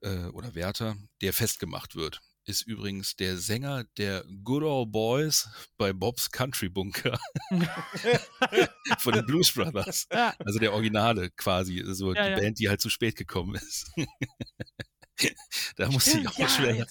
äh, 0.00 0.26
oder 0.26 0.54
Wärter, 0.54 0.96
der 1.20 1.32
festgemacht 1.32 1.96
wird, 1.96 2.20
ist 2.48 2.62
übrigens 2.62 3.16
der 3.16 3.36
Sänger 3.38 3.84
der 3.98 4.24
Good 4.44 4.62
Old 4.62 4.92
Boys 4.92 5.48
bei 5.76 5.92
Bob's 5.92 6.30
Country 6.30 6.68
Bunker 6.68 7.18
von 8.98 9.12
den 9.14 9.26
Blues 9.26 9.52
Brothers. 9.52 10.06
Also 10.10 10.58
der 10.58 10.72
Originale 10.72 11.30
quasi, 11.30 11.82
so 11.86 12.14
Ja, 12.14 12.24
die 12.24 12.30
ja. 12.30 12.36
Band, 12.36 12.58
die 12.58 12.68
halt 12.68 12.80
zu 12.80 12.88
spät 12.88 13.16
gekommen 13.16 13.56
ist. 13.56 13.90
da 15.76 15.90
muss 15.90 16.06
ich 16.06 16.26
auch 16.28 16.38
ja, 16.38 16.48
schwer. 16.48 16.86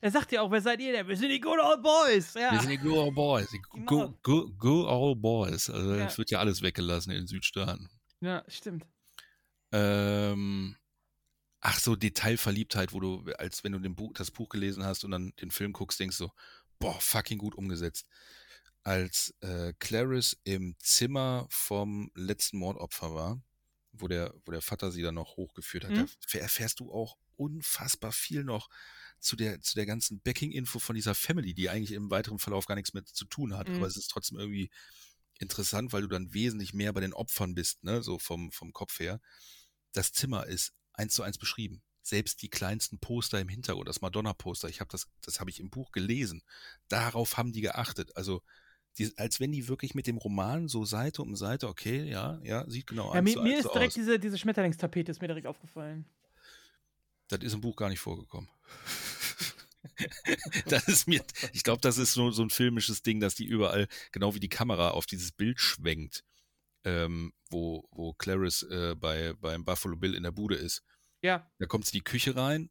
er, 0.00 0.10
sagt 0.10 0.32
ja 0.32 0.42
auch, 0.42 0.50
wer 0.50 0.60
seid 0.60 0.80
ihr 0.80 0.92
denn? 0.92 1.08
Wir 1.08 1.16
sind 1.16 1.30
die 1.30 1.40
Good 1.40 1.58
Old 1.58 1.82
Boys. 1.82 2.34
Ja. 2.34 2.52
Wir 2.52 2.60
sind 2.60 2.70
die 2.70 2.78
Good 2.78 2.96
Old 2.96 3.14
Boys. 3.14 3.50
Die 3.50 3.60
Genau. 3.72 3.86
Good, 3.86 4.22
good, 4.22 4.58
good 4.58 4.86
Old 4.86 5.20
Boys. 5.20 5.68
Also 5.70 5.92
es 5.94 6.18
wird 6.18 6.30
ja 6.30 6.38
alles 6.38 6.62
weggelassen 6.62 7.10
in 7.10 7.18
den 7.18 7.26
Südstaaten. 7.26 7.90
ja, 8.20 8.44
stimmt. 8.48 8.86
Ähm, 9.72 10.76
ach 11.60 11.78
so, 11.80 11.96
Detailverliebtheit, 11.96 12.92
wo 12.92 13.00
du, 13.00 13.24
als 13.38 13.64
wenn 13.64 13.72
du 13.72 13.90
Buch, 13.90 14.12
das 14.14 14.30
Buch 14.30 14.48
gelesen 14.48 14.84
hast 14.84 15.04
und 15.04 15.10
dann 15.10 15.32
den 15.40 15.50
Film 15.50 15.72
guckst, 15.72 15.98
denkst 16.00 16.18
du, 16.18 16.28
boah, 16.78 17.00
fucking 17.00 17.38
gut 17.38 17.54
umgesetzt. 17.54 18.06
Als 18.84 19.34
äh, 19.40 19.72
Clarice 19.78 20.36
im 20.44 20.76
Zimmer 20.78 21.46
vom 21.50 22.10
letzten 22.14 22.58
Mordopfer 22.58 23.14
war, 23.14 23.42
wo 23.92 24.08
der, 24.08 24.34
wo 24.44 24.52
der 24.52 24.62
Vater 24.62 24.92
sie 24.92 25.02
dann 25.02 25.16
noch 25.16 25.36
hochgeführt 25.36 25.84
hat, 25.84 25.90
Mhm. 25.92 25.96
da 25.96 26.02
erf- 26.02 26.38
erfährst 26.38 26.80
du 26.80 26.92
auch 26.92 27.18
unfassbar 27.36 28.12
viel 28.12 28.44
noch 28.44 28.68
zu 29.20 29.36
der, 29.36 29.60
zu 29.60 29.74
der 29.74 29.86
ganzen 29.86 30.20
Backing-Info 30.20 30.78
von 30.78 30.94
dieser 30.94 31.14
Family, 31.14 31.54
die 31.54 31.68
eigentlich 31.70 31.92
im 31.92 32.10
weiteren 32.10 32.38
Verlauf 32.38 32.66
gar 32.66 32.76
nichts 32.76 32.94
mit 32.94 33.08
zu 33.08 33.24
tun 33.24 33.56
hat. 33.56 33.68
Mhm. 33.68 33.76
Aber 33.76 33.86
es 33.86 33.96
ist 33.96 34.08
trotzdem 34.08 34.38
irgendwie 34.38 34.70
interessant, 35.38 35.92
weil 35.92 36.02
du 36.02 36.08
dann 36.08 36.32
wesentlich 36.32 36.72
mehr 36.72 36.92
bei 36.92 37.00
den 37.00 37.12
Opfern 37.12 37.54
bist, 37.54 37.82
ne, 37.84 38.02
so 38.02 38.18
vom, 38.18 38.52
vom 38.52 38.72
Kopf 38.72 38.98
her. 39.00 39.20
Das 39.92 40.12
Zimmer 40.12 40.46
ist 40.46 40.72
eins 40.98 41.14
zu 41.14 41.22
eins 41.22 41.38
beschrieben. 41.38 41.82
Selbst 42.02 42.42
die 42.42 42.48
kleinsten 42.48 42.98
Poster 42.98 43.40
im 43.40 43.48
Hintergrund, 43.48 43.88
das 43.88 44.00
Madonna-Poster, 44.00 44.68
ich 44.68 44.80
habe 44.80 44.90
das, 44.90 45.08
das 45.20 45.40
habe 45.40 45.50
ich 45.50 45.60
im 45.60 45.70
Buch 45.70 45.92
gelesen. 45.92 46.42
Darauf 46.88 47.36
haben 47.36 47.52
die 47.52 47.60
geachtet. 47.60 48.16
Also, 48.16 48.42
die, 48.96 49.12
als 49.16 49.40
wenn 49.40 49.52
die 49.52 49.68
wirklich 49.68 49.94
mit 49.94 50.06
dem 50.06 50.16
Roman 50.16 50.68
so 50.68 50.84
Seite 50.84 51.22
um 51.22 51.36
Seite, 51.36 51.68
okay, 51.68 52.04
ja, 52.08 52.40
ja, 52.42 52.68
sieht 52.68 52.86
genau 52.86 53.14
Ja, 53.14 53.22
mir, 53.22 53.34
zu 53.34 53.42
mir 53.42 53.58
ist 53.58 53.64
so 53.64 53.72
direkt 53.72 53.90
aus. 53.90 53.94
diese, 53.94 54.18
diese 54.18 54.38
Schmetterlingstapete 54.38 55.10
ist 55.10 55.20
mir 55.20 55.28
direkt 55.28 55.46
aufgefallen. 55.46 56.06
Das 57.28 57.40
ist 57.40 57.52
im 57.52 57.60
Buch 57.60 57.76
gar 57.76 57.90
nicht 57.90 58.00
vorgekommen. 58.00 58.48
das 60.66 60.88
ist 60.88 61.06
mir, 61.06 61.22
ich 61.52 61.62
glaube, 61.62 61.80
das 61.82 61.98
ist 61.98 62.14
so, 62.14 62.30
so 62.30 62.42
ein 62.42 62.50
filmisches 62.50 63.02
Ding, 63.02 63.20
dass 63.20 63.34
die 63.34 63.44
überall, 63.44 63.86
genau 64.12 64.34
wie 64.34 64.40
die 64.40 64.48
Kamera 64.48 64.90
auf 64.90 65.06
dieses 65.06 65.30
Bild 65.32 65.60
schwenkt, 65.60 66.24
ähm, 66.84 67.32
wo, 67.50 67.88
wo 67.90 68.12
Clarice 68.14 68.62
äh, 68.70 68.94
bei, 68.94 69.34
beim 69.34 69.64
Buffalo 69.64 69.96
Bill 69.96 70.14
in 70.14 70.22
der 70.22 70.32
Bude 70.32 70.56
ist. 70.56 70.82
Ja. 71.22 71.50
Da 71.58 71.66
kommt 71.66 71.86
sie 71.86 71.96
in 71.96 72.00
die 72.00 72.10
Küche 72.10 72.36
rein 72.36 72.70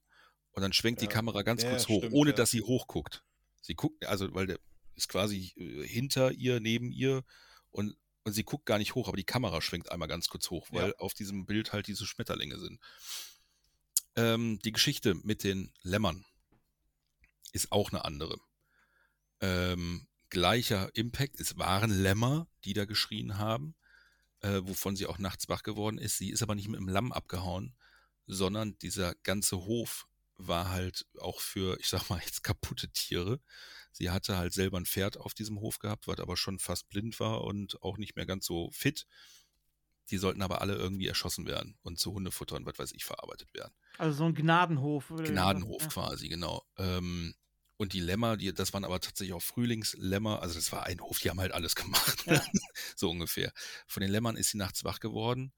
und 0.52 0.62
dann 0.62 0.74
schwenkt 0.74 1.02
die 1.02 1.06
Ja. 1.06 1.12
Kamera 1.12 1.42
ganz 1.42 1.64
Ja, 1.64 1.70
kurz 1.70 1.88
hoch, 1.88 2.00
stimmt, 2.00 2.14
ohne 2.14 2.32
ja. 2.32 2.36
dass 2.36 2.52
sie 2.52 2.62
hochguckt. 2.62 3.24
Sie 3.62 3.76
guckt, 3.76 4.06
also, 4.06 4.34
weil 4.34 4.48
der 4.48 4.60
ist 4.96 5.10
quasi 5.10 5.54
äh, 5.58 5.86
hinter 5.86 6.32
ihr, 6.32 6.60
neben 6.60 6.92
ihr 6.92 7.24
und, 7.72 7.96
und 8.24 8.34
sie 8.34 8.44
guckt 8.44 8.66
gar 8.66 8.78
nicht 8.78 8.96
hoch, 8.96 9.08
aber 9.08 9.18
die 9.18 9.24
Kamera 9.24 9.62
schwenkt 9.62 9.92
einmal 9.92 10.08
ganz 10.08 10.28
kurz 10.30 10.50
hoch, 10.50 10.68
weil 10.72 10.94
auf 10.98 11.14
diesem 11.14 11.46
Bild 11.46 11.74
halt 11.74 11.88
diese 11.88 12.06
Schmetterlinge 12.06 12.58
sind. 12.58 12.80
Ähm, 14.16 14.60
die 14.60 14.72
Geschichte 14.72 15.16
mit 15.16 15.44
den 15.44 15.72
Lämmern 15.84 16.26
ist 17.52 17.72
auch 17.72 17.92
eine 17.92 18.04
andere. 18.04 18.40
Ähm, 19.42 20.08
gleicher 20.30 20.90
Impact, 20.96 21.40
es 21.40 21.58
waren 21.58 21.92
Lämmer, 21.92 22.48
die 22.66 22.74
da 22.74 22.86
geschrien 22.86 23.38
haben, 23.38 23.76
äh, 24.42 24.62
wovon 24.64 24.96
sie 24.96 25.08
auch 25.08 25.18
nachts 25.18 25.50
wach 25.50 25.64
geworden 25.64 25.98
ist. 25.98 26.18
Sie 26.18 26.30
ist 26.30 26.44
aber 26.44 26.56
nicht 26.56 26.68
mit 26.68 26.80
dem 26.80 26.90
Lamm 26.90 27.12
abgehauen, 27.12 27.76
sondern 28.28 28.78
dieser 28.80 29.16
ganze 29.24 29.66
Hof 29.66 30.08
war 30.38 30.70
halt 30.70 31.06
auch 31.20 31.40
für, 31.40 31.80
ich 31.80 31.88
sag 31.88 32.10
mal 32.10 32.20
jetzt 32.24 32.44
kaputte 32.44 32.90
Tiere. 32.90 33.40
Sie 33.92 34.12
hatte 34.12 34.38
halt 34.38 34.54
selber 34.54 34.78
ein 34.78 34.86
Pferd 34.86 35.18
auf 35.18 35.34
diesem 35.34 35.60
Hof 35.60 35.80
gehabt, 35.80 36.08
was 36.08 36.20
aber 36.20 36.38
schon 36.38 36.60
fast 36.60 36.88
blind 36.90 37.20
war 37.20 37.44
und 37.44 37.82
auch 37.82 37.98
nicht 37.98 38.16
mehr 38.16 38.26
ganz 38.26 38.46
so 38.46 38.70
fit. 38.72 39.08
Die 40.10 40.18
sollten 40.18 40.42
aber 40.42 40.62
alle 40.62 40.76
irgendwie 40.76 41.08
erschossen 41.08 41.48
werden 41.48 41.78
und 41.82 42.00
zu 42.00 42.14
Hundefutter 42.14 42.56
und 42.56 42.66
was 42.66 42.80
weiß 42.80 42.92
ich 42.94 43.04
verarbeitet 43.04 43.54
werden. 43.54 43.74
Also 43.98 44.20
so 44.20 44.26
ein 44.26 44.36
Gnadenhof. 44.36 45.08
Gnadenhof 45.10 45.82
ja. 45.82 45.88
quasi, 45.88 46.30
genau. 46.30 46.64
Ähm, 46.78 47.34
und 47.78 47.94
die 47.94 48.00
Lämmer, 48.00 48.38
die, 48.38 48.54
das 48.54 48.74
waren 48.74 48.84
aber 48.84 49.00
tatsächlich 49.00 49.34
auch 49.34 49.42
Frühlingslämmer, 49.42 50.42
also 50.42 50.56
das 50.56 50.72
war 50.72 50.86
ein 50.86 51.00
Hof, 51.00 51.20
die 51.20 51.30
haben 51.30 51.40
halt 51.40 51.54
alles 51.54 51.76
gemacht, 51.76 52.26
ne? 52.28 52.42
so 52.96 53.10
ungefähr. 53.10 53.54
Von 53.86 54.02
den 54.02 54.12
Lämmern 54.12 54.36
ist 54.36 54.50
sie 54.50 54.58
nachts 54.58 54.84
wach 54.84 55.00
geworden 55.00 55.54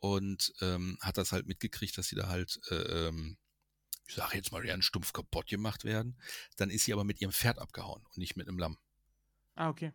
und 0.00 0.52
ähm, 0.60 0.98
hat 1.00 1.16
das 1.16 1.32
halt 1.32 1.46
mitgekriegt, 1.46 1.96
dass 1.96 2.08
sie 2.08 2.16
da 2.16 2.28
halt, 2.28 2.60
äh, 2.70 3.06
ähm, 3.06 3.38
ich 4.06 4.14
sage 4.14 4.36
jetzt 4.36 4.50
mal, 4.50 4.62
ganz 4.62 4.84
stumpf 4.84 5.12
kaputt 5.12 5.46
gemacht 5.46 5.84
werden. 5.84 6.20
Dann 6.56 6.68
ist 6.68 6.84
sie 6.84 6.92
aber 6.92 7.04
mit 7.04 7.20
ihrem 7.20 7.32
Pferd 7.32 7.58
abgehauen 7.58 8.04
und 8.04 8.18
nicht 8.18 8.36
mit 8.36 8.48
einem 8.48 8.58
Lamm. 8.58 8.78
Ah, 9.54 9.68
okay. 9.68 9.92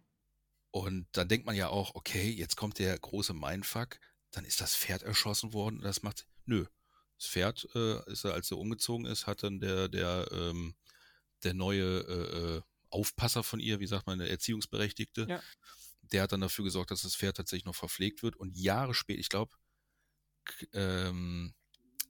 Und 0.71 1.07
dann 1.11 1.27
denkt 1.27 1.45
man 1.45 1.55
ja 1.55 1.67
auch, 1.67 1.95
okay, 1.95 2.29
jetzt 2.29 2.55
kommt 2.55 2.79
der 2.79 2.97
große 2.97 3.33
Mindfuck, 3.33 3.99
dann 4.31 4.45
ist 4.45 4.61
das 4.61 4.75
Pferd 4.75 5.03
erschossen 5.03 5.51
worden 5.51 5.77
und 5.77 5.83
das 5.83 6.03
macht, 6.03 6.27
nö. 6.45 6.65
Das 7.17 7.27
Pferd, 7.27 7.67
äh, 7.73 8.11
ist 8.11 8.25
er, 8.25 8.33
als 8.33 8.51
er 8.51 8.57
umgezogen 8.57 9.05
ist, 9.05 9.27
hat 9.27 9.43
dann 9.43 9.59
der, 9.59 9.89
der, 9.89 10.29
ähm, 10.31 10.75
der 11.43 11.53
neue 11.53 11.99
äh, 11.99 12.57
äh, 12.57 12.61
Aufpasser 12.89 13.43
von 13.43 13.59
ihr, 13.59 13.79
wie 13.79 13.87
sagt 13.87 14.07
man, 14.07 14.19
der 14.19 14.29
Erziehungsberechtigte, 14.29 15.27
Ja. 15.29 15.43
der 16.01 16.23
hat 16.23 16.31
dann 16.31 16.41
dafür 16.41 16.63
gesorgt, 16.65 16.91
dass 16.91 17.01
das 17.01 17.15
Pferd 17.15 17.37
tatsächlich 17.37 17.65
noch 17.65 17.75
verpflegt 17.75 18.23
wird 18.23 18.35
und 18.35 18.57
Jahre 18.57 18.93
später, 18.93 19.19
ich 19.19 19.29
glaube, 19.29 19.53
ähm, 20.73 21.53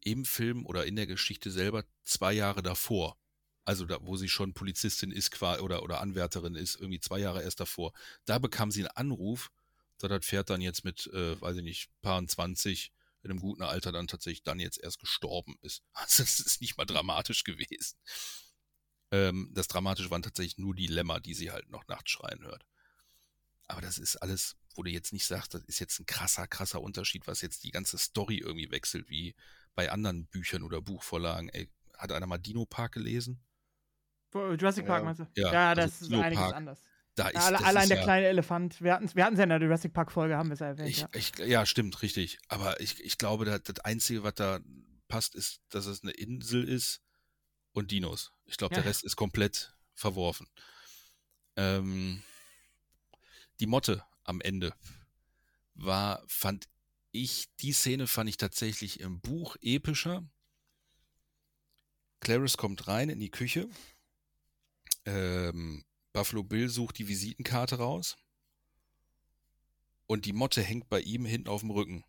im 0.03 0.25
Film 0.25 0.65
oder 0.65 0.85
in 0.85 0.95
der 0.95 1.07
Geschichte 1.07 1.51
selber 1.51 1.83
zwei 2.03 2.33
Jahre 2.33 2.61
davor, 2.61 3.17
also 3.65 3.85
da, 3.85 3.97
wo 4.01 4.15
sie 4.15 4.29
schon 4.29 4.53
Polizistin 4.53 5.11
ist 5.11 5.41
oder, 5.41 5.83
oder 5.83 5.99
Anwärterin 5.99 6.55
ist, 6.55 6.75
irgendwie 6.75 6.99
zwei 6.99 7.19
Jahre 7.19 7.43
erst 7.43 7.59
davor, 7.59 7.93
da 8.25 8.39
bekam 8.39 8.71
sie 8.71 8.81
einen 8.81 8.95
Anruf, 8.95 9.51
dass 9.97 10.09
das 10.09 10.25
Pferd 10.25 10.49
dann 10.49 10.61
jetzt 10.61 10.85
mit, 10.85 11.07
äh, 11.07 11.39
weiß 11.41 11.57
ich 11.57 11.63
nicht, 11.63 11.89
paar 12.01 12.25
20 12.25 12.93
in 13.23 13.31
einem 13.31 13.39
guten 13.39 13.63
Alter 13.63 13.91
dann 13.91 14.07
tatsächlich 14.07 14.43
dann 14.43 14.59
jetzt 14.59 14.79
erst 14.79 14.99
gestorben 14.99 15.57
ist. 15.61 15.81
Also 15.93 16.23
das 16.23 16.39
ist 16.39 16.61
nicht 16.61 16.77
mal 16.77 16.85
dramatisch 16.85 17.43
gewesen. 17.43 17.97
Ähm, 19.11 19.49
das 19.53 19.67
Dramatische 19.67 20.11
waren 20.11 20.21
tatsächlich 20.23 20.57
nur 20.57 20.75
die 20.75 20.87
Lämmer, 20.87 21.19
die 21.19 21.33
sie 21.33 21.51
halt 21.51 21.69
noch 21.69 21.87
nachts 21.87 22.11
schreien 22.11 22.41
hört. 22.43 22.65
Aber 23.67 23.81
das 23.81 23.97
ist 23.97 24.15
alles, 24.17 24.55
wo 24.75 24.83
du 24.83 24.89
jetzt 24.89 25.13
nicht 25.13 25.25
sagst, 25.25 25.53
das 25.53 25.63
ist 25.63 25.79
jetzt 25.79 25.99
ein 25.99 26.05
krasser, 26.05 26.47
krasser 26.47 26.81
Unterschied, 26.81 27.27
was 27.27 27.41
jetzt 27.41 27.63
die 27.63 27.71
ganze 27.71 27.97
Story 27.97 28.37
irgendwie 28.37 28.71
wechselt, 28.71 29.09
wie 29.09 29.35
bei 29.75 29.91
anderen 29.91 30.25
Büchern 30.27 30.63
oder 30.63 30.81
Buchvorlagen. 30.81 31.49
Ey, 31.49 31.69
hat 31.97 32.11
einer 32.11 32.27
mal 32.27 32.37
Dino 32.37 32.65
Park 32.65 32.93
gelesen? 32.93 33.39
Jurassic 34.33 34.85
Park 34.85 34.99
Ja. 35.01 35.05
meinst 35.05 35.19
du? 35.21 35.27
Ja, 35.35 35.51
Ja, 35.53 35.69
also 35.69 35.81
das 35.81 36.01
ist 36.01 36.11
Dino 36.11 36.21
einiges 36.21 36.43
Park, 36.43 36.55
anders. 36.55 36.79
da 37.15 37.27
ist- 37.29 37.37
Alle, 37.45 37.63
allein 37.63 37.83
ist 37.83 37.89
der 37.89 37.97
ja- 37.97 38.03
kleine 38.03 38.27
Elefant. 38.27 38.81
Wir 38.81 38.93
hatten 38.93 39.05
es 39.05 39.15
wir 39.15 39.23
hatten's 39.23 39.37
ja 39.39 39.43
in 39.43 39.49
der 39.49 39.61
Jurassic 39.61 39.93
Park 39.93 40.11
Folge, 40.11 40.37
haben 40.37 40.49
wir 40.49 40.53
es 40.53 40.59
ja 40.59 40.67
erwähnt. 40.67 40.89
Ich, 40.89 40.99
ja. 40.99 41.09
ich, 41.13 41.37
ja, 41.39 41.65
stimmt, 41.65 42.01
richtig. 42.01 42.37
Aber 42.47 42.79
ich, 42.81 43.03
ich 43.03 43.17
glaube, 43.17 43.45
das, 43.45 43.63
das 43.63 43.79
Einzige, 43.79 44.23
was 44.23 44.35
da 44.35 44.59
passt, 45.07 45.33
ist, 45.35 45.61
dass 45.69 45.85
es 45.87 46.03
eine 46.03 46.11
Insel 46.11 46.67
ist 46.67 47.01
und 47.77 47.91
Dinos. 47.91 48.31
Ich 48.45 48.57
glaube, 48.57 48.75
Ja. 48.75 48.81
der 48.81 48.89
Rest 48.89 49.03
ist 49.03 49.15
komplett 49.15 49.73
verworfen. 49.93 50.47
Ähm, 51.55 52.23
die 53.59 53.67
Motte 53.67 54.03
am 54.23 54.41
Ende 54.41 54.73
war, 55.75 56.23
fand 56.27 56.67
ich, 57.11 57.47
die 57.59 57.73
Szene 57.73 58.07
fand 58.07 58.29
ich 58.29 58.37
tatsächlich 58.37 58.99
im 58.99 59.21
Buch 59.21 59.55
epischer. 59.61 60.27
Clarice 62.19 62.57
kommt 62.57 62.87
rein 62.87 63.09
in 63.09 63.19
die 63.19 63.31
Küche. 63.31 63.69
Ähm, 65.05 65.85
Buffalo 66.13 66.43
Bill 66.43 66.69
sucht 66.69 66.97
die 66.97 67.07
Visitenkarte 67.07 67.77
raus. 67.77 68.17
Und 70.07 70.25
die 70.25 70.33
Motte 70.33 70.63
hängt 70.63 70.89
bei 70.89 71.01
ihm 71.01 71.25
hinten 71.25 71.47
auf 71.47 71.61
dem 71.61 71.71
Rücken. 71.71 72.03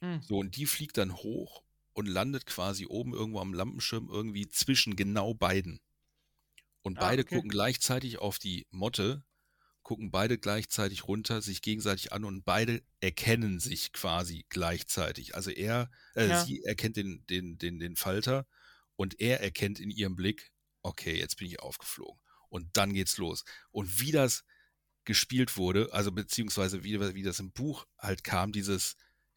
Hm. 0.00 0.22
So, 0.22 0.38
und 0.38 0.56
die 0.56 0.66
fliegt 0.66 0.96
dann 0.96 1.14
hoch 1.14 1.62
und 1.94 2.06
landet 2.06 2.46
quasi 2.46 2.86
oben 2.86 3.14
irgendwo 3.14 3.40
am 3.40 3.54
Lampenschirm 3.54 4.08
irgendwie 4.10 4.48
zwischen 4.48 4.96
genau 4.96 5.34
beiden. 5.34 5.80
Und 6.82 6.98
Ah, 6.98 6.98
beide 6.98 7.24
okay. 7.24 7.24
gucken 7.24 7.50
gleichzeitig 7.50 8.18
auf 8.18 8.38
die 8.38 8.66
Motte, 8.70 9.24
gucken 9.82 10.10
beide 10.10 10.38
gleichzeitig 10.38 11.08
runter, 11.08 11.42
sich 11.42 11.62
gegenseitig 11.62 12.12
an 12.12 12.24
und 12.24 12.44
beide 12.44 12.82
erkennen 13.00 13.60
sich 13.60 13.92
quasi 13.92 14.46
gleichzeitig. 14.50 15.34
Also 15.36 15.50
er, 15.50 15.90
äh, 16.14 16.30
Ja. 16.30 16.34
sie 16.34 16.62
erkennt 16.64 16.96
den, 16.98 17.24
den, 17.28 17.58
den, 17.58 17.80
den 17.80 17.96
Falter 17.96 18.46
und 18.96 19.20
er 19.20 19.40
erkennt 19.42 19.80
in 19.80 19.90
ihrem 19.90 20.16
Blick, 20.16 20.52
okay, 20.82 21.18
jetzt 21.18 21.38
bin 21.38 21.48
ich 21.48 21.60
aufgeflogen. 21.60 22.20
Und 22.48 22.76
dann 22.76 22.94
geht's 22.94 23.18
los. 23.18 23.44
Und 23.72 24.00
wie 24.00 24.12
das 24.12 24.44
gespielt 25.04 25.56
wurde, 25.56 25.92
also 25.92 26.12
beziehungsweise 26.12 26.84
wie, 26.84 27.00
wie 27.14 27.22
das 27.22 27.40
im 27.40 27.52
Buch 27.52 27.86
halt 27.98 28.24
kam, 28.24 28.52
dieses 28.52 28.96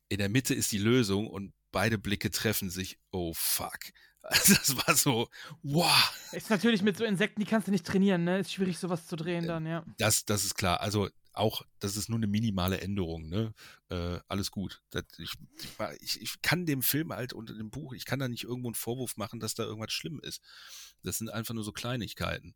in 0.10 0.20
der 0.20 0.30
Mitte 0.30 0.54
ist 0.54 0.72
die 0.72 0.78
Lösung 0.80 1.28
und 1.28 1.55
beide 1.76 1.98
Blicke 1.98 2.32
treffen 2.32 2.70
sich, 2.70 2.98
oh 3.12 3.34
fuck. 3.36 3.80
Das 4.30 4.76
war 4.78 4.96
so, 4.96 5.30
wow. 5.62 6.32
Ist 6.32 6.50
natürlich 6.50 6.82
mit 6.82 6.98
so 6.98 7.04
Insekten, 7.04 7.42
die 7.42 7.46
kannst 7.46 7.68
du 7.68 7.72
nicht 7.72 7.86
trainieren, 7.86 8.24
ne? 8.24 8.40
Ist 8.40 8.54
schwierig, 8.54 8.80
sowas 8.80 9.06
zu 9.06 9.18
drehen 9.18 9.46
dann, 9.46 9.68
ja. 9.68 9.86
Das, 9.98 10.26
das 10.26 10.46
ist 10.46 10.56
klar. 10.56 10.80
Also 10.80 11.10
auch, 11.34 11.64
das 11.80 11.96
ist 11.98 12.10
nur 12.10 12.18
eine 12.18 12.26
minimale 12.26 12.80
Änderung, 12.80 13.28
ne? 13.28 13.54
Äh, 13.90 14.20
alles 14.28 14.52
gut. 14.52 14.82
Das, 14.90 15.04
ich, 15.20 15.34
ich, 16.00 16.22
ich 16.22 16.42
kann 16.42 16.66
dem 16.66 16.82
Film 16.82 17.12
halt 17.12 17.34
unter 17.34 17.54
dem 17.54 17.70
Buch, 17.70 17.94
ich 17.94 18.06
kann 18.06 18.18
da 18.18 18.30
nicht 18.30 18.46
irgendwo 18.46 18.70
einen 18.70 18.76
Vorwurf 18.76 19.18
machen, 19.18 19.40
dass 19.40 19.54
da 19.54 19.64
irgendwas 19.64 19.92
schlimm 19.92 20.20
ist. 20.24 20.42
Das 21.04 21.18
sind 21.18 21.30
einfach 21.30 21.54
nur 21.54 21.66
so 21.66 21.74
Kleinigkeiten. 21.74 22.56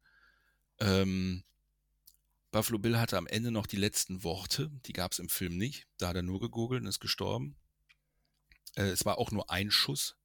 Ähm, 0.79 1.43
Buffalo 2.51 2.79
Bill 2.79 2.97
hatte 2.97 3.17
am 3.17 3.27
Ende 3.27 3.51
noch 3.51 3.67
die 3.67 3.77
letzten 3.77 4.23
Worte, 4.23 4.71
die 4.85 4.93
gab 4.93 5.11
es 5.11 5.19
im 5.19 5.29
Film 5.29 5.57
nicht. 5.57 5.87
Da 5.97 6.07
hat 6.07 6.15
er 6.15 6.23
nur 6.23 6.39
gegurgelt 6.39 6.81
und 6.81 6.87
ist 6.87 7.01
gestorben. 7.01 7.57
Äh, 8.75 8.89
es 8.89 9.05
war 9.05 9.17
auch 9.17 9.31
nur 9.31 9.49
ein 9.49 9.71
Schuss 9.71 10.15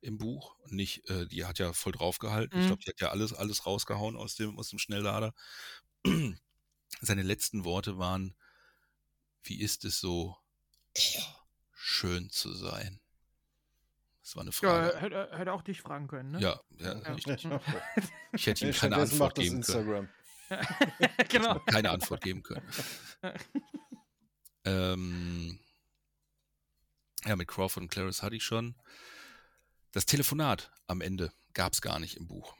im 0.00 0.18
Buch 0.18 0.56
und 0.60 0.72
nicht, 0.72 1.08
äh, 1.10 1.26
die 1.26 1.44
hat 1.44 1.58
ja 1.58 1.72
voll 1.72 1.92
draufgehalten. 1.92 2.58
Mhm. 2.58 2.62
Ich 2.62 2.66
glaube, 2.68 2.82
die 2.82 2.90
hat 2.90 3.00
ja 3.00 3.10
alles, 3.10 3.32
alles 3.32 3.66
rausgehauen 3.66 4.16
aus 4.16 4.34
dem, 4.34 4.58
aus 4.58 4.70
dem 4.70 4.78
Schnelllader. 4.78 5.34
Seine 7.00 7.22
letzten 7.22 7.64
Worte 7.64 7.98
waren, 7.98 8.34
wie 9.42 9.60
ist 9.60 9.84
es 9.84 10.00
so, 10.00 10.36
schön 11.72 12.30
zu 12.30 12.52
sein? 12.52 13.00
Das 14.22 14.36
war 14.36 14.42
eine 14.42 14.52
Frage. 14.52 14.92
Ja, 14.94 15.00
hätte, 15.00 15.28
hätte 15.32 15.52
auch 15.52 15.62
dich 15.62 15.80
fragen 15.80 16.08
können, 16.08 16.32
ne? 16.32 16.40
Ja, 16.40 16.60
ja, 16.78 16.94
Ja. 16.94 17.14
Ich, 17.16 17.26
ich 18.32 18.46
hätte 18.46 18.66
ihm 18.66 18.74
keine 18.74 18.96
Antwort 18.96 19.34
geben 19.34 19.62
können. 19.62 20.08
Genau. 21.28 21.58
Keine 21.60 21.90
Antwort 21.90 22.22
geben 22.22 22.42
können. 22.42 22.68
ähm, 24.64 25.58
ja, 27.24 27.36
mit 27.36 27.48
Crawford 27.48 27.82
und 27.82 27.90
Clarice 27.90 28.22
hatte 28.22 28.36
ich 28.36 28.44
schon. 28.44 28.76
Das 29.92 30.06
Telefonat 30.06 30.70
am 30.86 31.00
Ende 31.00 31.32
gab 31.52 31.72
es 31.72 31.80
gar 31.80 31.98
nicht 31.98 32.16
im 32.16 32.26
Buch. 32.26 32.56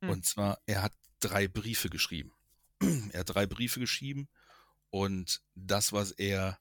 Hm. 0.00 0.10
Und 0.10 0.26
zwar, 0.26 0.60
er 0.66 0.82
hat 0.82 0.92
drei 1.20 1.48
Briefe 1.48 1.88
geschrieben. 1.88 2.32
er 2.80 3.20
hat 3.20 3.34
drei 3.34 3.46
Briefe 3.46 3.80
geschrieben 3.80 4.28
und 4.90 5.42
das, 5.54 5.92
was 5.92 6.10
er 6.10 6.58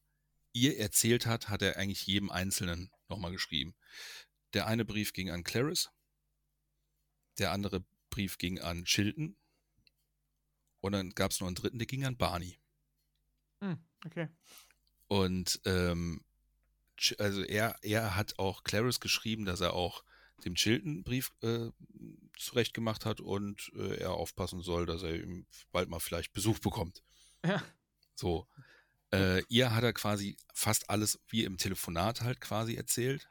ihr 0.53 0.77
erzählt 0.77 1.25
hat, 1.25 1.49
hat 1.49 1.61
er 1.61 1.77
eigentlich 1.77 2.05
jedem 2.05 2.29
Einzelnen 2.29 2.91
nochmal 3.07 3.31
geschrieben. 3.31 3.75
Der 4.53 4.67
eine 4.67 4.85
Brief 4.85 5.13
ging 5.13 5.29
an 5.29 5.43
Clarice, 5.43 5.89
der 7.39 7.51
andere 7.51 7.83
Brief 8.09 8.37
ging 8.37 8.59
an 8.59 8.83
Chilton 8.83 9.37
und 10.81 10.91
dann 10.91 11.11
gab 11.11 11.31
es 11.31 11.39
noch 11.39 11.47
einen 11.47 11.55
dritten, 11.55 11.79
der 11.79 11.87
ging 11.87 12.05
an 12.05 12.17
Barney. 12.17 12.59
Hm, 13.61 13.79
okay. 14.05 14.27
Und 15.07 15.61
ähm, 15.65 16.23
also 17.17 17.43
er, 17.43 17.75
er 17.81 18.15
hat 18.15 18.39
auch 18.39 18.63
Clarice 18.63 18.99
geschrieben, 18.99 19.45
dass 19.45 19.61
er 19.61 19.73
auch 19.73 20.03
dem 20.45 20.55
Chilton 20.55 21.03
Brief 21.03 21.31
äh, 21.41 21.69
zurecht 22.37 22.73
gemacht 22.73 23.05
hat 23.05 23.21
und 23.21 23.71
äh, 23.75 23.97
er 23.97 24.13
aufpassen 24.13 24.61
soll, 24.61 24.85
dass 24.85 25.03
er 25.03 25.15
ihm 25.15 25.45
bald 25.71 25.89
mal 25.89 25.99
vielleicht 25.99 26.33
Besuch 26.33 26.59
bekommt. 26.59 27.03
Ja. 27.45 27.61
So. 28.15 28.47
Äh, 29.13 29.43
ihr 29.49 29.75
hat 29.75 29.83
er 29.83 29.93
quasi 29.93 30.37
fast 30.53 30.89
alles 30.89 31.19
wie 31.27 31.43
im 31.43 31.57
Telefonat 31.57 32.21
halt 32.21 32.39
quasi 32.39 32.75
erzählt. 32.75 33.29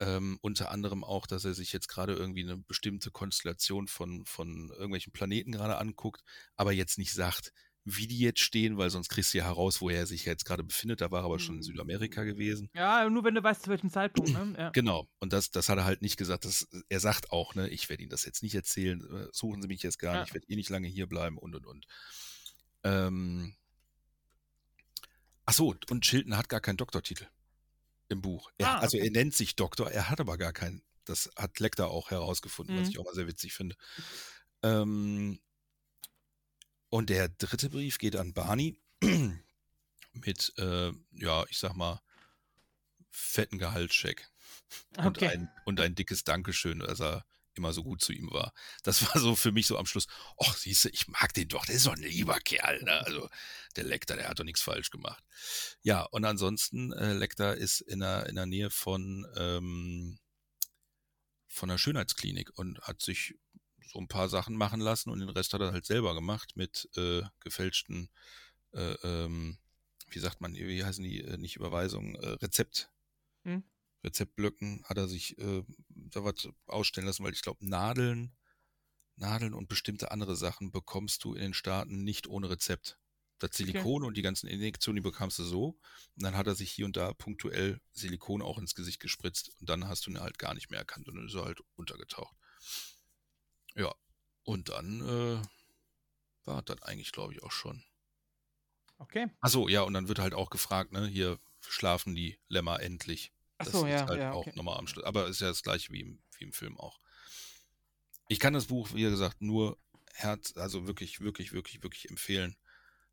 Ähm, 0.00 0.38
unter 0.42 0.70
anderem 0.70 1.02
auch, 1.02 1.26
dass 1.26 1.44
er 1.44 1.54
sich 1.54 1.72
jetzt 1.72 1.88
gerade 1.88 2.14
irgendwie 2.14 2.44
eine 2.44 2.56
bestimmte 2.56 3.10
Konstellation 3.10 3.88
von, 3.88 4.24
von 4.26 4.70
irgendwelchen 4.70 5.12
Planeten 5.12 5.52
gerade 5.52 5.78
anguckt, 5.78 6.22
aber 6.54 6.72
jetzt 6.72 6.98
nicht 6.98 7.12
sagt, 7.12 7.52
wie 7.96 8.06
die 8.06 8.18
jetzt 8.18 8.40
stehen, 8.40 8.76
weil 8.78 8.90
sonst 8.90 9.08
kriegst 9.08 9.32
du 9.34 9.38
ja 9.38 9.44
heraus, 9.44 9.80
wo 9.80 9.90
er 9.90 10.06
sich 10.06 10.24
jetzt 10.24 10.44
gerade 10.44 10.62
befindet. 10.64 11.00
Da 11.00 11.10
war 11.10 11.22
er 11.22 11.24
aber 11.24 11.38
schon 11.38 11.56
in 11.56 11.62
Südamerika 11.62 12.24
gewesen. 12.24 12.68
Ja, 12.74 13.08
nur 13.08 13.24
wenn 13.24 13.34
du 13.34 13.42
weißt, 13.42 13.62
zu 13.62 13.70
welchem 13.70 13.90
Zeitpunkt, 13.90 14.32
ne? 14.32 14.54
Ja. 14.58 14.70
Genau. 14.70 15.08
Und 15.20 15.32
das, 15.32 15.50
das 15.50 15.68
hat 15.68 15.78
er 15.78 15.84
halt 15.84 16.02
nicht 16.02 16.16
gesagt. 16.16 16.44
Das, 16.44 16.68
er 16.88 17.00
sagt 17.00 17.30
auch, 17.32 17.54
ne, 17.54 17.68
ich 17.68 17.88
werde 17.88 18.02
Ihnen 18.02 18.10
das 18.10 18.24
jetzt 18.24 18.42
nicht 18.42 18.54
erzählen, 18.54 19.00
äh, 19.00 19.28
suchen 19.32 19.62
Sie 19.62 19.68
mich 19.68 19.82
jetzt 19.82 19.98
gar 19.98 20.14
Ja. 20.14 20.20
nicht, 20.20 20.28
ich 20.30 20.34
werde 20.34 20.46
eh 20.48 20.56
nicht 20.56 20.70
lange 20.70 20.88
hier 20.88 21.06
bleiben 21.06 21.38
und 21.38 21.54
und 21.54 21.66
und. 21.66 21.86
Ähm, 22.84 23.54
ach 25.46 25.52
so, 25.54 25.74
und 25.90 26.04
Chilton 26.04 26.36
hat 26.36 26.48
gar 26.48 26.60
keinen 26.60 26.76
Doktortitel 26.76 27.26
im 28.08 28.22
Buch. 28.22 28.50
Er, 28.58 28.68
Ah, 28.68 28.78
Also 28.80 28.96
okay. 28.96 29.06
er 29.06 29.12
nennt 29.12 29.34
sich 29.34 29.56
Doktor, 29.56 29.90
er 29.90 30.10
hat 30.10 30.20
aber 30.20 30.38
gar 30.38 30.52
keinen. 30.52 30.82
Das 31.04 31.30
hat 31.36 31.58
Lecter 31.58 31.88
auch 31.88 32.10
herausgefunden, 32.10 32.76
was 32.76 32.84
Mhm. 32.84 32.90
ich 32.90 32.98
auch 32.98 33.04
mal 33.04 33.14
sehr 33.14 33.26
witzig 33.26 33.54
finde. 33.54 33.76
Ähm, 34.62 35.40
und 36.90 37.10
der 37.10 37.28
dritte 37.28 37.70
Brief 37.70 37.98
geht 37.98 38.16
an 38.16 38.32
Barney 38.32 38.80
mit, 40.12 40.52
äh, 40.56 40.92
ja, 41.12 41.44
ich 41.48 41.58
sag 41.58 41.74
mal, 41.74 42.00
fetten 43.10 43.58
Gehaltscheck. 43.58 44.28
Und, 44.96 45.06
Okay. 45.06 45.28
ein, 45.28 45.50
und 45.64 45.80
ein 45.80 45.94
dickes 45.94 46.24
Dankeschön, 46.24 46.80
dass 46.80 47.00
er 47.00 47.24
immer 47.54 47.72
so 47.72 47.82
gut 47.82 48.00
zu 48.00 48.12
ihm 48.12 48.30
war. 48.30 48.52
Das 48.84 49.02
war 49.02 49.20
so 49.20 49.34
für 49.36 49.52
mich 49.52 49.66
so 49.66 49.76
am 49.76 49.86
Schluss, 49.86 50.06
ach, 50.40 50.56
siehst 50.56 50.84
du, 50.84 50.88
ich 50.90 51.08
mag 51.08 51.34
den 51.34 51.48
doch, 51.48 51.66
der 51.66 51.74
ist 51.74 51.86
doch 51.86 51.96
ein 51.96 52.02
lieber 52.02 52.38
Kerl. 52.38 52.82
Ne? 52.82 53.04
Also 53.04 53.28
der 53.76 53.84
Lecter, 53.84 54.16
der 54.16 54.28
hat 54.28 54.38
doch 54.38 54.44
nichts 54.44 54.62
falsch 54.62 54.90
gemacht. 54.90 55.22
Ja, 55.82 56.02
und 56.02 56.24
ansonsten, 56.24 56.92
äh, 56.92 57.12
Lecter 57.12 57.56
ist 57.56 57.80
in 57.80 58.00
der, 58.00 58.26
in 58.26 58.36
der 58.36 58.46
Nähe 58.46 58.70
von, 58.70 59.26
ähm, 59.36 60.18
von 61.48 61.68
der 61.68 61.78
Schönheitsklinik 61.78 62.56
und 62.56 62.80
hat 62.82 63.02
sich 63.02 63.34
so 63.88 63.98
ein 63.98 64.08
paar 64.08 64.28
Sachen 64.28 64.54
machen 64.54 64.80
lassen 64.80 65.10
und 65.10 65.20
den 65.20 65.28
Rest 65.28 65.52
hat 65.52 65.60
er 65.60 65.72
halt 65.72 65.86
selber 65.86 66.14
gemacht 66.14 66.56
mit 66.56 66.88
äh, 66.96 67.22
gefälschten, 67.40 68.08
äh, 68.72 68.94
ähm, 69.02 69.58
wie 70.10 70.18
sagt 70.18 70.40
man, 70.40 70.54
wie 70.54 70.84
heißen 70.84 71.02
die, 71.02 71.22
äh, 71.22 71.38
nicht 71.38 71.56
Überweisungen, 71.56 72.14
äh, 72.16 72.28
Rezept. 72.28 72.90
Hm. 73.44 73.64
Rezeptblöcken 74.04 74.84
hat 74.84 74.96
er 74.96 75.08
sich 75.08 75.38
äh, 75.38 75.64
da 75.88 76.24
was 76.24 76.48
ausstellen 76.66 77.06
lassen, 77.06 77.24
weil 77.24 77.32
ich 77.32 77.42
glaube, 77.42 77.66
Nadeln, 77.66 78.36
Nadeln 79.16 79.54
und 79.54 79.68
bestimmte 79.68 80.12
andere 80.12 80.36
Sachen 80.36 80.70
bekommst 80.70 81.24
du 81.24 81.34
in 81.34 81.40
den 81.40 81.54
Staaten 81.54 82.04
nicht 82.04 82.28
ohne 82.28 82.50
Rezept. 82.50 82.98
Das 83.40 83.56
Silikon 83.56 84.02
und 84.04 84.16
die 84.16 84.22
ganzen 84.22 84.48
Injektionen, 84.48 84.96
die 84.96 85.08
bekamst 85.08 85.38
du 85.38 85.44
so. 85.44 85.78
Und 86.16 86.22
dann 86.22 86.36
hat 86.36 86.48
er 86.48 86.56
sich 86.56 86.72
hier 86.72 86.86
und 86.86 86.96
da 86.96 87.12
punktuell 87.14 87.80
Silikon 87.92 88.42
auch 88.42 88.58
ins 88.58 88.74
Gesicht 88.74 89.00
gespritzt 89.00 89.50
und 89.60 89.68
dann 89.68 89.88
hast 89.88 90.06
du 90.06 90.10
ihn 90.10 90.20
halt 90.20 90.38
gar 90.38 90.54
nicht 90.54 90.70
mehr 90.70 90.80
erkannt 90.80 91.08
und 91.08 91.16
dann 91.16 91.26
ist 91.26 91.34
er 91.34 91.44
halt 91.44 91.60
untergetaucht. 91.76 92.36
Ja, 93.74 93.94
und 94.44 94.68
dann 94.68 95.00
äh, 95.00 96.46
war 96.46 96.62
das 96.62 96.82
eigentlich, 96.82 97.12
glaube 97.12 97.34
ich, 97.34 97.42
auch 97.42 97.52
schon. 97.52 97.84
Okay. 98.98 99.28
Achso, 99.40 99.68
ja, 99.68 99.82
und 99.82 99.94
dann 99.94 100.08
wird 100.08 100.18
halt 100.18 100.34
auch 100.34 100.50
gefragt, 100.50 100.92
ne, 100.92 101.06
hier 101.06 101.38
schlafen 101.60 102.14
die 102.14 102.38
Lämmer 102.48 102.80
endlich. 102.80 103.32
Ach 103.58 103.66
Das 103.66 103.74
so, 103.74 103.84
ist 103.84 103.92
ja, 103.92 104.06
halt 104.06 104.20
ja, 104.20 104.32
auch 104.32 104.46
okay. 104.46 104.56
nochmal 104.56 104.78
am 104.78 104.86
Schluss. 104.86 105.04
Aber 105.04 105.28
ist 105.28 105.40
ja 105.40 105.48
das 105.48 105.62
gleiche 105.62 105.92
wie 105.92 106.00
im, 106.00 106.22
wie 106.36 106.44
im 106.44 106.52
Film 106.52 106.78
auch. 106.78 106.98
Ich 108.28 108.40
kann 108.40 108.52
das 108.52 108.66
Buch, 108.66 108.92
wie 108.94 109.02
gesagt, 109.02 109.40
nur 109.40 109.78
Herz, 110.14 110.56
also 110.56 110.86
wirklich, 110.86 111.20
wirklich, 111.20 111.52
wirklich, 111.52 111.82
wirklich 111.82 112.10
empfehlen. 112.10 112.56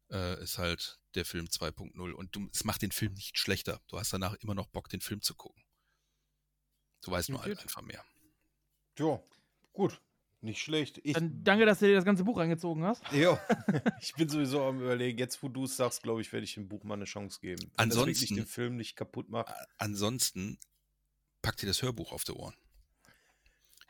Äh, 0.09 0.41
ist 0.41 0.57
halt 0.57 0.99
der 1.15 1.25
Film 1.25 1.45
2.0. 1.45 2.11
Und 2.11 2.35
du, 2.35 2.49
es 2.53 2.63
macht 2.63 2.81
den 2.81 2.91
Film 2.91 3.13
nicht 3.13 3.37
schlechter. 3.37 3.81
Du 3.87 3.99
hast 3.99 4.13
danach 4.13 4.33
immer 4.35 4.55
noch 4.55 4.67
Bock, 4.67 4.89
den 4.89 5.01
Film 5.01 5.21
zu 5.21 5.35
gucken. 5.35 5.63
Du 7.01 7.11
weißt 7.11 7.29
nur 7.29 7.41
halt 7.41 7.59
einfach 7.59 7.81
mehr. 7.81 8.03
Ja, 8.97 9.19
gut. 9.73 10.01
Nicht 10.45 10.61
schlecht. 10.61 10.99
Ich, 11.03 11.13
Dann 11.13 11.43
danke, 11.43 11.65
dass 11.65 11.79
du 11.79 11.87
dir 11.87 11.95
das 11.95 12.05
ganze 12.05 12.23
Buch 12.23 12.37
reingezogen 12.37 12.83
hast. 12.83 13.01
ja, 13.11 13.39
ich 13.99 14.13
bin 14.13 14.29
sowieso 14.29 14.63
am 14.63 14.79
überlegen, 14.79 15.17
jetzt 15.17 15.41
wo 15.41 15.49
du 15.49 15.63
es 15.65 15.75
sagst, 15.75 16.03
glaube 16.03 16.21
ich, 16.21 16.31
werde 16.31 16.43
ich 16.43 16.53
dem 16.53 16.67
Buch 16.67 16.83
mal 16.83 16.93
eine 16.93 17.05
Chance 17.05 17.39
geben. 17.41 17.63
Wenn 17.77 17.89
das 17.89 17.97
wirklich 17.97 18.17
Ansonsten- 18.19 18.35
den 18.35 18.45
Film 18.45 18.75
nicht 18.77 18.95
kaputt 18.95 19.27
macht. 19.27 19.51
Ansonsten 19.79 20.59
pack 21.41 21.57
dir 21.57 21.65
das 21.65 21.81
Hörbuch 21.81 22.11
auf 22.11 22.23
die 22.25 22.33
Ohren. 22.33 22.53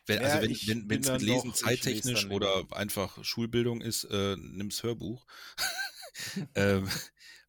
Wenn, 0.05 0.21
Ja, 0.21 0.27
also 0.29 0.43
wenn 0.43 0.51
ich 0.51 0.65
es 0.65 0.75
mit 0.75 0.89
Lesen 0.89 1.03
doch- 1.03 1.15
ich 1.17 1.21
lese 1.23 1.51
zeittechnisch 1.53 2.25
oder 2.29 2.59
lieber. 2.59 2.77
einfach 2.77 3.21
Schulbildung 3.25 3.81
ist, 3.81 4.05
äh, 4.05 4.37
nimm's 4.37 4.81
Hörbuch. 4.81 5.25
ähm, 6.55 6.87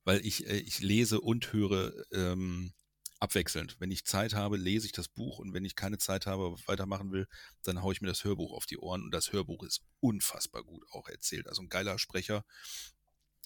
weil 0.02 0.26
ich, 0.26 0.48
äh, 0.48 0.56
ich 0.56 0.80
lese 0.80 1.20
und 1.20 1.52
höre 1.52 1.92
ähm, 2.12 2.72
abwechselnd. 3.18 3.76
Wenn 3.78 3.90
ich 3.90 4.04
Zeit 4.04 4.34
habe, 4.34 4.56
lese 4.56 4.86
ich 4.86 4.92
das 4.92 5.08
Buch 5.08 5.38
und 5.38 5.54
wenn 5.54 5.64
ich 5.64 5.76
keine 5.76 5.98
Zeit 5.98 6.26
habe, 6.26 6.56
weitermachen 6.66 7.12
will, 7.12 7.26
dann 7.62 7.82
haue 7.82 7.92
ich 7.92 8.00
mir 8.00 8.08
das 8.08 8.24
Hörbuch 8.24 8.52
auf 8.52 8.66
die 8.66 8.78
Ohren 8.78 9.02
und 9.02 9.10
das 9.10 9.32
Hörbuch 9.32 9.62
ist 9.62 9.82
unfassbar 10.00 10.62
gut 10.62 10.84
auch 10.90 11.08
erzählt. 11.08 11.48
Also 11.48 11.62
ein 11.62 11.68
geiler 11.68 11.98
Sprecher, 11.98 12.44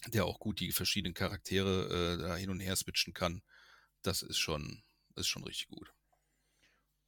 der 0.07 0.25
auch 0.25 0.39
gut 0.39 0.59
die 0.59 0.71
verschiedenen 0.71 1.13
Charaktere 1.13 2.15
äh, 2.15 2.21
da 2.21 2.35
hin 2.35 2.49
und 2.49 2.59
her 2.59 2.75
switchen 2.75 3.13
kann. 3.13 3.41
Das 4.01 4.21
ist 4.21 4.39
schon, 4.39 4.81
ist 5.15 5.27
schon 5.27 5.43
richtig 5.43 5.67
gut. 5.67 5.93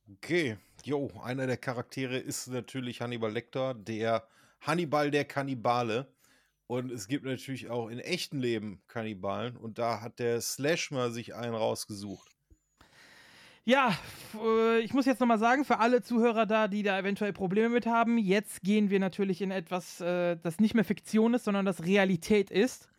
Okay, 0.09 0.57
jo, 0.83 1.09
einer 1.21 1.47
der 1.47 1.57
Charaktere 1.57 2.17
ist 2.17 2.47
natürlich 2.47 3.01
Hannibal 3.01 3.31
Lecter, 3.31 3.73
der 3.73 4.27
Hannibal 4.61 5.11
der 5.11 5.25
Kannibale. 5.25 6.13
Und 6.67 6.91
es 6.91 7.07
gibt 7.07 7.25
natürlich 7.25 7.69
auch 7.69 7.89
in 7.89 7.99
echten 7.99 8.39
Leben 8.39 8.81
Kannibalen. 8.87 9.57
Und 9.57 9.79
da 9.79 10.01
hat 10.01 10.19
der 10.19 10.41
Slash 10.41 10.91
mal 10.91 11.11
sich 11.11 11.35
einen 11.35 11.55
rausgesucht. 11.55 12.29
Ja, 13.65 13.97
äh, 14.43 14.79
ich 14.79 14.93
muss 14.93 15.05
jetzt 15.05 15.19
nochmal 15.19 15.39
sagen, 15.39 15.63
für 15.63 15.79
alle 15.79 16.01
Zuhörer 16.01 16.45
da, 16.45 16.67
die 16.67 16.83
da 16.83 16.99
eventuell 16.99 17.31
Probleme 17.31 17.69
mit 17.69 17.85
haben, 17.85 18.17
jetzt 18.17 18.61
gehen 18.61 18.89
wir 18.89 18.99
natürlich 18.99 19.41
in 19.41 19.51
etwas, 19.51 20.01
äh, 20.01 20.35
das 20.41 20.59
nicht 20.59 20.75
mehr 20.75 20.83
Fiktion 20.83 21.33
ist, 21.33 21.45
sondern 21.45 21.65
das 21.65 21.83
Realität 21.85 22.51
ist. 22.51 22.89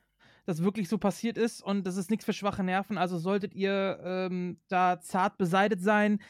Das 0.47 0.63
wirklich 0.63 0.89
so 0.91 0.99
passiert 0.99 1.39
ist 1.39 1.63
und 1.63 1.87
das 1.87 1.97
ist 1.97 2.11
nichts 2.11 2.27
für 2.27 2.35
schwache 2.35 2.63
Nerven. 2.63 2.99
Also 2.99 3.19
solltet 3.19 3.55
ihr 3.55 3.99
ähm, 4.05 4.59
da 4.69 5.01
zart 5.01 5.39
beseitigt 5.39 5.83
sein, 5.83 6.21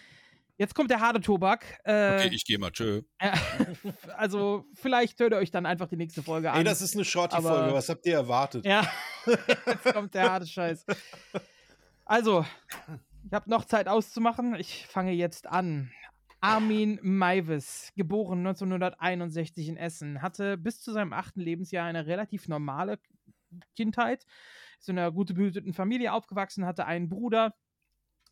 Jetzt 0.57 0.77
kommt 0.77 0.89
der 0.89 1.01
harte 1.01 1.21
Tobak. 1.21 1.65
Äh, 1.85 2.15
Okay, 2.15 2.31
ich 2.33 2.45
gehe 2.45 2.59
mal. 2.59 2.71
Tschö. 2.71 3.03
äh, 3.19 3.33
also, 4.17 4.67
vielleicht 4.75 5.19
hört 5.19 5.33
ihr 5.33 5.39
euch 5.39 5.51
dann 5.51 5.67
einfach 5.67 5.89
die 5.89 5.97
nächste 5.97 6.23
Folge 6.23 6.53
an. 6.53 6.59
Ey, 6.59 6.65
das 6.65 6.81
ist 6.81 6.95
eine 6.95 7.05
Shorty-Folge. 7.05 7.75
Was 7.75 7.89
habt 7.89 8.07
ihr 8.07 8.15
erwartet? 8.15 8.65
Ja, 8.65 8.89
jetzt 9.27 9.93
kommt 9.93 10.15
der 10.15 10.31
harte 10.31 10.47
Scheiß. 10.47 10.87
Also, 12.05 12.47
habe 13.35 13.51
noch 13.51 13.65
Zeit 13.65 13.89
auszumachen. 13.89 14.55
Ich 14.55 14.87
fange 14.87 15.13
jetzt 15.13 15.47
an. 15.47 15.91
Armin 16.41 16.99
Maivis, 17.03 17.91
geboren 17.97 18.41
1961 18.41 19.69
in 19.69 19.77
Essen, 19.79 20.21
hatte 20.21 20.59
bis 20.59 20.83
zu 20.83 20.93
seinem 20.93 21.15
achten 21.15 21.41
Lebensjahr 21.41 21.87
eine 21.87 22.07
relativ 22.07 22.49
normale 22.49 22.99
Kindheit. 23.75 24.27
Ist 24.79 24.91
in 24.91 24.99
einer 24.99 25.11
gut 25.11 25.35
behüteten 25.35 25.73
Familie 25.73 26.13
aufgewachsen, 26.13 26.67
hatte 26.67 26.85
einen 26.85 27.09
Bruder, 27.09 27.55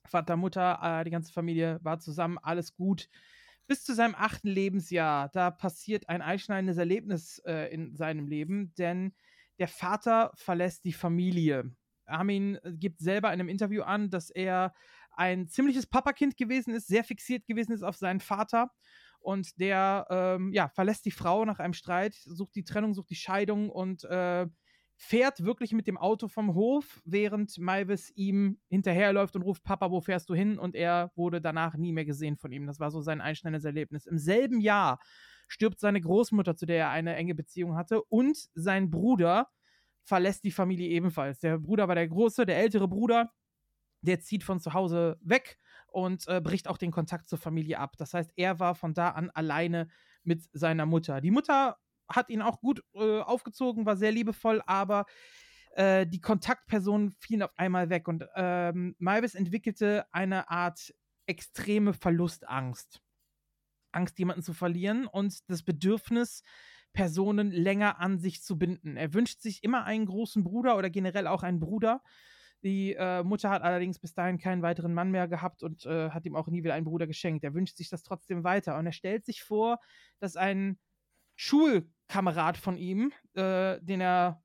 Vater, 0.05 0.37
Mutter, 0.37 0.79
äh, 0.83 1.05
die 1.05 1.11
ganze 1.11 1.33
Familie 1.33 1.79
war 1.83 2.01
zusammen, 2.01 2.39
alles 2.39 2.75
gut. 2.75 3.09
Bis 3.67 3.83
zu 3.85 3.95
seinem 3.95 4.15
achten 4.15 4.49
Lebensjahr, 4.49 5.31
da 5.31 5.51
passiert 5.51 6.09
ein 6.09 6.21
einschneidendes 6.21 6.77
Erlebnis 6.77 7.39
äh, 7.47 7.73
in 7.73 7.97
seinem 7.97 8.27
Leben, 8.27 8.75
denn 8.75 9.15
der 9.59 9.69
Vater 9.69 10.33
verlässt 10.35 10.85
die 10.85 10.93
Familie. 10.93 11.75
Armin 12.07 12.59
äh, 12.63 12.73
gibt 12.73 13.01
selber 13.01 13.29
in 13.29 13.41
einem 13.41 13.49
Interview 13.49 13.83
an, 13.83 14.11
dass 14.11 14.31
er 14.31 14.75
ein 15.15 15.49
ziemliches 15.49 15.87
Papakind 15.87 16.37
gewesen 16.37 16.75
ist, 16.75 16.89
sehr 16.89 17.05
fixiert 17.05 17.47
gewesen 17.47 17.73
ist 17.73 17.83
auf 17.83 17.97
seinen 17.97 18.21
Vater. 18.21 18.71
Und 19.21 19.61
der 19.61 20.07
ähm, 20.11 20.53
ja, 20.53 20.69
verlässt 20.69 21.05
die 21.05 21.13
Frau 21.13 21.45
nach 21.45 21.61
einem 21.61 21.75
Streit, 21.75 22.15
sucht 22.15 22.57
die 22.57 22.65
Trennung, 22.65 22.93
sucht 22.93 23.11
die 23.11 23.15
Scheidung 23.15 23.71
und 23.71 24.05
äh, 24.05 24.47
fährt 24.97 25.45
wirklich 25.45 25.73
mit 25.73 25.87
dem 25.87 25.99
Auto 25.99 26.29
vom 26.29 26.55
Hof, 26.55 27.01
während 27.05 27.59
Malvis 27.59 28.11
ihm 28.15 28.61
hinterherläuft 28.69 29.35
und 29.37 29.43
ruft, 29.43 29.65
Papa, 29.65 29.91
wo 29.91 30.01
fährst 30.01 30.29
du 30.29 30.35
hin? 30.35 30.59
Und 30.59 30.75
er 30.75 31.13
wurde 31.17 31.41
danach 31.41 31.77
nie 31.77 31.93
mehr 31.93 32.05
gesehen 32.05 32.37
von 32.37 32.53
ihm. 32.53 32.67
Das 32.67 32.81
war 32.81 32.91
so 32.91 33.01
sein 33.01 33.21
einschneidendes 33.21 33.65
Erlebnis. 33.65 34.07
Im 34.07 34.19
selben 34.19 34.61
Jahr 34.61 35.01
stirbt 35.49 35.81
seine 35.81 36.01
Großmutter, 36.01 36.57
zu 36.57 36.67
der 36.67 36.79
er 36.79 36.91
eine 36.91 37.15
enge 37.15 37.35
Beziehung 37.35 37.77
hatte, 37.77 38.03
und 38.05 38.49
sein 38.55 38.91
Bruder 38.91 39.49
verlässt 40.05 40.45
die 40.45 40.51
Familie 40.51 40.89
ebenfalls. 40.89 41.41
Der 41.41 41.59
Bruder 41.59 41.89
war 41.89 41.95
der 41.95 42.09
große, 42.09 42.47
der 42.47 42.59
ältere 42.59 42.89
Bruder, 42.89 43.33
der 44.03 44.21
zieht 44.21 44.45
von 44.45 44.61
zu 44.61 44.73
Hause 44.73 45.19
weg 45.21 45.59
und 45.87 46.27
äh, 46.29 46.41
bricht 46.41 46.69
auch 46.69 46.79
den 46.79 46.91
Kontakt 46.91 47.29
zur 47.29 47.39
Familie 47.39 47.79
ab. 47.79 47.97
Das 47.97 48.15
heißt, 48.15 48.33
er 48.37 48.59
war 48.59 48.75
von 48.75 48.95
da 48.95 49.11
an 49.11 49.31
alleine 49.31 49.89
mit 50.25 50.49
seiner 50.53 50.87
Mutter. 50.87 51.21
Die 51.21 51.31
Mutter 51.31 51.79
hat 52.09 52.29
ihn 52.31 52.43
auch 52.43 52.61
gut 52.61 52.83
äh, 52.95 53.21
aufgezogen, 53.21 53.87
war 53.87 53.97
sehr 53.97 54.13
liebevoll, 54.13 54.63
aber 54.67 55.07
äh, 55.75 56.07
die 56.07 56.21
Kontaktpersonen 56.21 57.13
fielen 57.13 57.43
auf 57.43 57.53
einmal 57.57 57.91
weg 57.91 58.09
und 58.09 58.27
ähm, 58.35 58.95
Malvis 58.99 59.35
entwickelte 59.35 60.07
eine 60.13 60.51
Art 60.51 60.93
extreme 61.27 61.95
Verlustangst. 61.95 63.01
Angst, 63.93 64.19
jemanden 64.19 64.43
zu 64.43 64.55
verlieren 64.55 65.07
und 65.07 65.49
das 65.51 65.63
Bedürfnis, 65.63 66.43
Personen 66.93 67.51
länger 67.51 67.99
an 68.01 68.19
sich 68.19 68.43
zu 68.43 68.59
binden. 68.59 68.97
Er 68.97 69.15
wünscht 69.15 69.41
sich 69.41 69.65
immer 69.65 69.85
einen 69.85 70.07
großen 70.07 70.45
Bruder 70.45 70.77
oder 70.77 70.91
generell 70.91 71.27
auch 71.27 71.43
einen 71.43 71.61
Bruder. 71.61 72.03
Die 72.63 72.95
äh, 72.95 73.25
Mutter 73.25 73.51
hat 73.51 73.63
allerdings 73.63 73.99
bis 73.99 74.15
dahin 74.15 74.39
keinen 74.39 74.63
weiteren 74.63 74.95
Mann 74.95 75.11
mehr 75.11 75.27
gehabt 75.27 75.63
und 75.63 75.85
äh, 75.85 76.11
hat 76.11 76.25
ihm 76.27 76.37
auch 76.37 76.47
nie 76.47 76.63
wieder 76.63 76.75
einen 76.75 76.85
Bruder 76.85 77.07
geschenkt. 77.07 77.43
Er 77.45 77.55
wünscht 77.55 77.77
sich 77.77 77.89
das 77.89 78.05
trotzdem 78.05 78.45
weiter 78.45 78.79
und 78.79 78.87
er 78.87 78.93
stellt 78.93 79.25
sich 79.25 79.43
vor, 79.43 79.79
dass 80.21 80.37
ein 80.37 80.79
Schulkamerad 81.35 82.57
von 82.57 82.77
ihm, 82.77 83.13
äh, 83.35 83.81
den 83.81 84.01
er, 84.01 84.43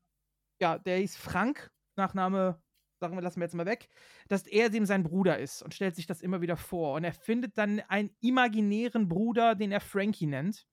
ja, 0.60 0.80
der 0.80 0.98
hieß 0.98 1.16
Frank, 1.16 1.72
Nachname, 1.96 2.60
sagen 3.00 3.16
wir, 3.16 3.22
lassen 3.22 3.40
wir 3.40 3.46
jetzt 3.46 3.54
mal 3.54 3.68
weg, 3.68 3.88
dass 4.30 4.48
er 4.48 4.70
dem 4.70 4.86
sein 4.86 5.04
Bruder 5.04 5.38
ist 5.38 5.62
und 5.62 5.76
stellt 5.76 5.96
sich 5.96 6.08
das 6.08 6.22
immer 6.22 6.42
wieder 6.42 6.58
vor. 6.58 6.96
Und 6.96 7.04
er 7.04 7.14
findet 7.14 7.56
dann 7.58 7.82
einen 7.82 8.10
imaginären 8.22 9.08
Bruder, 9.08 9.54
den 9.54 9.72
er 9.72 9.82
Frankie 9.82 10.26
nennt 10.26 10.66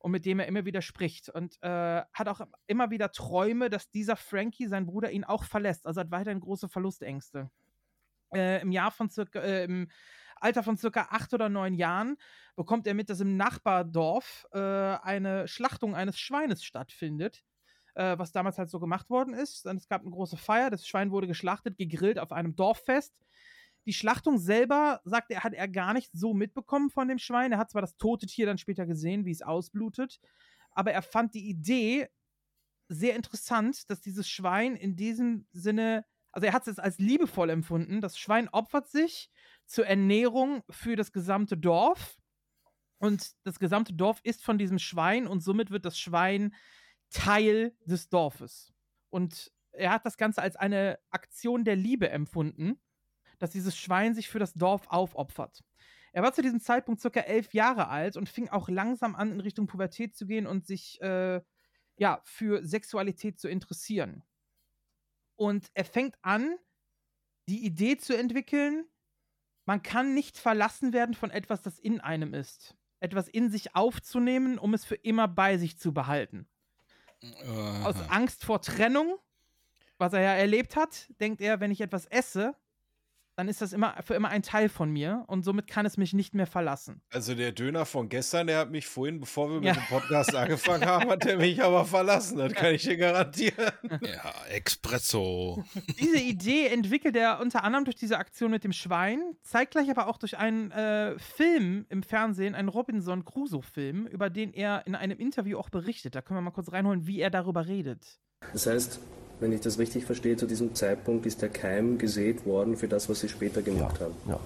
und 0.00 0.10
mit 0.10 0.24
dem 0.24 0.40
er 0.40 0.46
immer 0.46 0.64
wieder 0.64 0.82
spricht 0.82 1.28
und 1.28 1.62
äh, 1.62 2.02
hat 2.12 2.28
auch 2.28 2.40
immer 2.66 2.90
wieder 2.90 3.12
Träume, 3.12 3.68
dass 3.68 3.90
dieser 3.90 4.16
Frankie, 4.16 4.66
sein 4.66 4.86
Bruder, 4.86 5.10
ihn 5.10 5.24
auch 5.24 5.44
verlässt. 5.44 5.86
Also 5.86 6.00
hat 6.00 6.10
weiterhin 6.10 6.40
große 6.40 6.68
Verlustängste. 6.68 7.50
Äh, 8.34 8.62
Im 8.62 8.72
Jahr 8.72 8.90
von 8.90 9.10
circa, 9.10 9.40
äh, 9.40 9.64
im 9.64 9.90
Alter 10.36 10.62
von 10.62 10.78
circa 10.78 11.08
acht 11.10 11.34
oder 11.34 11.50
neun 11.50 11.74
Jahren 11.74 12.16
bekommt 12.56 12.86
er 12.86 12.94
mit, 12.94 13.10
dass 13.10 13.20
im 13.20 13.36
Nachbardorf 13.36 14.46
äh, 14.52 14.58
eine 14.58 15.46
Schlachtung 15.46 15.94
eines 15.94 16.18
Schweines 16.18 16.64
stattfindet, 16.64 17.44
äh, 17.94 18.16
was 18.16 18.32
damals 18.32 18.56
halt 18.56 18.70
so 18.70 18.80
gemacht 18.80 19.10
worden 19.10 19.34
ist. 19.34 19.66
Es 19.66 19.86
gab 19.86 20.00
eine 20.00 20.10
große 20.10 20.38
Feier, 20.38 20.70
das 20.70 20.86
Schwein 20.86 21.10
wurde 21.10 21.26
geschlachtet, 21.26 21.76
gegrillt 21.76 22.18
auf 22.18 22.32
einem 22.32 22.56
Dorffest. 22.56 23.14
Die 23.86 23.92
Schlachtung 23.92 24.38
selber, 24.38 25.00
sagt 25.04 25.30
er, 25.30 25.42
hat 25.42 25.54
er 25.54 25.68
gar 25.68 25.94
nicht 25.94 26.10
so 26.12 26.34
mitbekommen 26.34 26.90
von 26.90 27.08
dem 27.08 27.18
Schwein. 27.18 27.52
Er 27.52 27.58
hat 27.58 27.70
zwar 27.70 27.82
das 27.82 27.96
tote 27.96 28.26
Tier 28.26 28.46
dann 28.46 28.58
später 28.58 28.86
gesehen, 28.86 29.24
wie 29.24 29.30
es 29.30 29.42
ausblutet, 29.42 30.20
aber 30.72 30.92
er 30.92 31.02
fand 31.02 31.34
die 31.34 31.48
Idee 31.48 32.08
sehr 32.88 33.14
interessant, 33.16 33.88
dass 33.88 34.00
dieses 34.00 34.28
Schwein 34.28 34.76
in 34.76 34.96
diesem 34.96 35.46
Sinne, 35.52 36.04
also 36.32 36.46
er 36.46 36.52
hat 36.52 36.66
es 36.66 36.78
als 36.78 36.98
liebevoll 36.98 37.50
empfunden. 37.50 38.00
Das 38.00 38.18
Schwein 38.18 38.48
opfert 38.48 38.88
sich 38.88 39.30
zur 39.64 39.86
Ernährung 39.86 40.62
für 40.68 40.96
das 40.96 41.12
gesamte 41.12 41.56
Dorf 41.56 42.20
und 42.98 43.32
das 43.44 43.58
gesamte 43.58 43.94
Dorf 43.94 44.20
ist 44.24 44.44
von 44.44 44.58
diesem 44.58 44.78
Schwein 44.78 45.26
und 45.26 45.40
somit 45.40 45.70
wird 45.70 45.84
das 45.84 45.98
Schwein 45.98 46.54
Teil 47.10 47.74
des 47.86 48.08
Dorfes. 48.08 48.72
Und 49.08 49.50
er 49.72 49.92
hat 49.92 50.04
das 50.04 50.16
Ganze 50.16 50.42
als 50.42 50.56
eine 50.56 50.98
Aktion 51.10 51.64
der 51.64 51.76
Liebe 51.76 52.10
empfunden, 52.10 52.80
dass 53.40 53.50
dieses 53.50 53.76
Schwein 53.76 54.14
sich 54.14 54.28
für 54.28 54.38
das 54.38 54.54
Dorf 54.54 54.86
aufopfert. 54.86 55.64
Er 56.12 56.22
war 56.22 56.32
zu 56.32 56.42
diesem 56.42 56.60
Zeitpunkt 56.60 57.00
circa 57.00 57.20
elf 57.20 57.54
Jahre 57.54 57.88
alt 57.88 58.16
und 58.16 58.28
fing 58.28 58.48
auch 58.48 58.68
langsam 58.68 59.14
an, 59.14 59.32
in 59.32 59.40
Richtung 59.40 59.66
Pubertät 59.66 60.16
zu 60.16 60.26
gehen 60.26 60.46
und 60.46 60.66
sich 60.66 61.00
äh, 61.00 61.40
ja, 61.96 62.20
für 62.24 62.64
Sexualität 62.64 63.38
zu 63.38 63.48
interessieren. 63.48 64.24
Und 65.36 65.70
er 65.74 65.84
fängt 65.84 66.16
an, 66.22 66.56
die 67.48 67.64
Idee 67.64 67.96
zu 67.96 68.16
entwickeln, 68.16 68.84
man 69.66 69.82
kann 69.82 70.14
nicht 70.14 70.36
verlassen 70.36 70.92
werden 70.92 71.14
von 71.14 71.30
etwas, 71.30 71.62
das 71.62 71.78
in 71.78 72.00
einem 72.00 72.34
ist. 72.34 72.74
Etwas 72.98 73.28
in 73.28 73.50
sich 73.50 73.74
aufzunehmen, 73.76 74.58
um 74.58 74.74
es 74.74 74.84
für 74.84 74.96
immer 74.96 75.28
bei 75.28 75.58
sich 75.58 75.78
zu 75.78 75.94
behalten. 75.94 76.48
Aus 77.84 77.96
Angst 78.08 78.44
vor 78.44 78.62
Trennung, 78.62 79.18
was 79.98 80.12
er 80.12 80.22
ja 80.22 80.34
erlebt 80.34 80.76
hat, 80.76 81.08
denkt 81.20 81.40
er, 81.40 81.60
wenn 81.60 81.70
ich 81.70 81.80
etwas 81.82 82.06
esse, 82.06 82.56
dann 83.36 83.48
ist 83.48 83.62
das 83.62 83.72
immer 83.72 83.94
für 84.04 84.14
immer 84.14 84.28
ein 84.28 84.42
Teil 84.42 84.68
von 84.68 84.90
mir 84.90 85.24
und 85.26 85.44
somit 85.44 85.66
kann 85.66 85.86
es 85.86 85.96
mich 85.96 86.12
nicht 86.12 86.34
mehr 86.34 86.46
verlassen. 86.46 87.00
Also 87.10 87.34
der 87.34 87.52
Döner 87.52 87.86
von 87.86 88.08
gestern, 88.08 88.46
der 88.48 88.58
hat 88.58 88.70
mich 88.70 88.86
vorhin, 88.86 89.18
bevor 89.20 89.48
wir 89.50 89.56
mit 89.56 89.64
Ja. 89.64 89.72
dem 89.74 89.84
Podcast 89.84 90.34
angefangen 90.34 90.84
haben, 90.84 91.08
hat 91.10 91.24
der 91.24 91.36
mich 91.38 91.62
aber 91.62 91.84
verlassen. 91.84 92.38
Das 92.38 92.52
kann 92.52 92.74
ich 92.74 92.82
dir 92.82 92.96
garantieren. 92.96 93.70
Ja, 94.02 94.32
Espresso. 94.50 95.64
Diese 95.98 96.18
Idee 96.18 96.66
entwickelt 96.68 97.16
er 97.16 97.40
unter 97.40 97.64
anderem 97.64 97.84
durch 97.84 97.96
diese 97.96 98.18
Aktion 98.18 98.50
mit 98.50 98.64
dem 98.64 98.72
Schwein, 98.72 99.20
zeitgleich 99.42 99.90
aber 99.90 100.06
auch 100.08 100.18
durch 100.18 100.38
einen 100.38 100.70
äh, 100.70 101.18
Film 101.18 101.86
im 101.88 102.02
Fernsehen, 102.02 102.54
einen 102.54 102.68
Robinson 102.68 103.24
Crusoe-Film, 103.24 104.06
über 104.06 104.30
den 104.30 104.52
er 104.52 104.86
in 104.86 104.94
einem 104.94 105.18
Interview 105.18 105.58
auch 105.58 105.70
berichtet. 105.70 106.14
Da 106.14 106.22
können 106.22 106.38
wir 106.38 106.42
mal 106.42 106.50
kurz 106.50 106.72
reinholen, 106.72 107.06
wie 107.06 107.20
er 107.20 107.30
darüber 107.30 107.66
redet. 107.66 108.18
Das 108.52 108.66
heißt, 108.66 109.00
wenn 109.40 109.52
ich 109.52 109.60
das 109.60 109.78
richtig 109.78 110.04
verstehe, 110.04 110.36
zu 110.36 110.46
diesem 110.46 110.74
Zeitpunkt 110.74 111.26
ist 111.26 111.42
der 111.42 111.48
Keim 111.48 111.98
gesät 111.98 112.46
worden 112.46 112.76
für 112.76 112.88
das, 112.88 113.08
was 113.08 113.20
Sie 113.20 113.28
später 113.28 113.62
gemacht 113.62 114.00
haben. 114.00 114.14
Ja. 114.28 114.38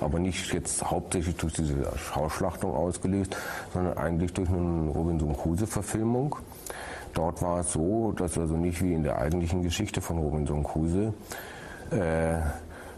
Aber 0.00 0.18
nicht 0.18 0.52
jetzt 0.52 0.84
hauptsächlich 0.84 1.36
durch 1.36 1.54
diese 1.54 1.74
Schauschlachtung 1.96 2.72
ausgelöst, 2.72 3.36
sondern 3.72 3.98
eigentlich 3.98 4.32
durch 4.32 4.48
eine 4.48 4.90
Robinson 4.90 5.36
Crusoe-Verfilmung. 5.36 6.36
Dort 7.14 7.42
war 7.42 7.60
es 7.60 7.72
so, 7.72 8.12
dass 8.12 8.38
also 8.38 8.56
nicht 8.56 8.82
wie 8.82 8.92
in 8.92 9.02
der 9.02 9.18
eigentlichen 9.18 9.62
Geschichte 9.62 10.00
von 10.00 10.18
Robinson 10.18 10.62
Crusoe 10.62 11.12
äh, 11.90 12.38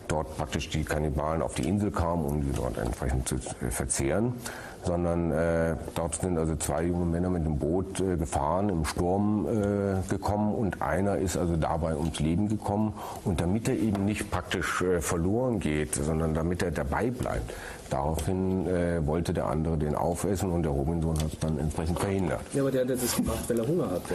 dort 0.09 0.37
praktisch 0.37 0.69
die 0.69 0.85
Kannibalen 0.85 1.41
auf 1.41 1.55
die 1.55 1.67
Insel 1.67 1.91
kamen, 1.91 2.25
um 2.25 2.41
die 2.43 2.53
dort 2.53 2.77
entsprechend 2.77 3.29
zu 3.29 3.37
äh, 3.37 3.71
verzehren, 3.71 4.35
sondern 4.85 5.31
äh, 5.31 5.77
dort 5.95 6.15
sind 6.15 6.39
also 6.39 6.57
zwei 6.57 6.85
junge 6.85 7.05
Männer 7.05 7.31
mit 7.31 7.45
dem 7.45 7.59
Boot 7.59 8.01
äh, 8.01 8.17
gefahren, 8.17 8.69
im 8.69 8.85
Sturm 8.85 9.47
äh, 9.47 10.09
gekommen 10.09 10.55
und 10.55 10.81
einer 10.81 11.17
ist 11.17 11.37
also 11.37 11.57
dabei 11.57 11.97
ums 11.97 12.19
Leben 12.21 12.49
gekommen 12.49 12.95
und 13.25 13.41
damit 13.41 13.69
er 13.69 13.77
eben 13.77 14.05
nicht 14.05 14.31
praktisch 14.31 14.83
äh, 14.83 15.01
verloren 15.01 15.61
geht, 15.61 15.95
sondern 15.95 16.35
damit 16.35 16.63
er 16.63 16.71
dabei 16.71 17.11
bleibt, 17.11 17.53
daraufhin 17.91 18.67
äh, 18.67 19.07
wollte 19.07 19.33
der 19.33 19.47
andere 19.47 19.77
den 19.77 19.95
aufessen 19.95 20.51
und 20.51 20.63
der 20.63 20.73
Robinson 20.73 21.17
hat 21.19 21.33
es 21.33 21.39
dann 21.39 21.59
entsprechend 21.59 21.99
verhindert. 21.99 22.41
Ja, 22.53 22.63
aber 22.63 22.71
der 22.71 22.83
hat 22.83 22.91
das 22.91 23.17
gemacht, 23.17 23.45
weil 23.49 23.59
er 23.59 23.67
Hunger 23.67 23.91
hatte. 23.91 24.15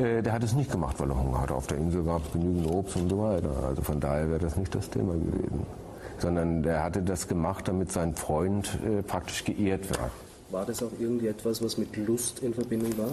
Äh, 0.00 0.22
der 0.22 0.32
hat 0.32 0.42
es 0.42 0.54
nicht 0.54 0.70
gemacht, 0.70 1.00
weil 1.00 1.10
er 1.10 1.20
Hunger 1.20 1.40
hatte. 1.40 1.54
Auf 1.54 1.66
der 1.66 1.78
Insel 1.78 2.04
gab 2.04 2.24
es 2.24 2.32
genügend 2.32 2.70
Obst 2.70 2.96
und 2.96 3.08
so 3.08 3.22
weiter. 3.22 3.50
Also 3.66 3.82
von 3.82 3.98
daher 3.98 4.28
wäre 4.28 4.40
das 4.40 4.56
nicht 4.56 4.74
das 4.74 4.88
Thema 4.88 5.14
gewesen. 5.14 5.66
Sondern 6.20 6.62
der 6.62 6.82
hatte 6.82 7.02
das 7.02 7.28
gemacht, 7.28 7.68
damit 7.68 7.92
sein 7.92 8.14
Freund 8.14 8.78
äh, 8.84 9.02
praktisch 9.02 9.44
geehrt 9.44 9.88
wird. 9.88 10.00
War 10.50 10.66
das 10.66 10.82
auch 10.82 10.90
irgendwie 10.98 11.28
etwas, 11.28 11.62
was 11.62 11.78
mit 11.78 11.96
Lust 11.96 12.40
in 12.40 12.54
Verbindung 12.54 12.96
war? 12.98 13.12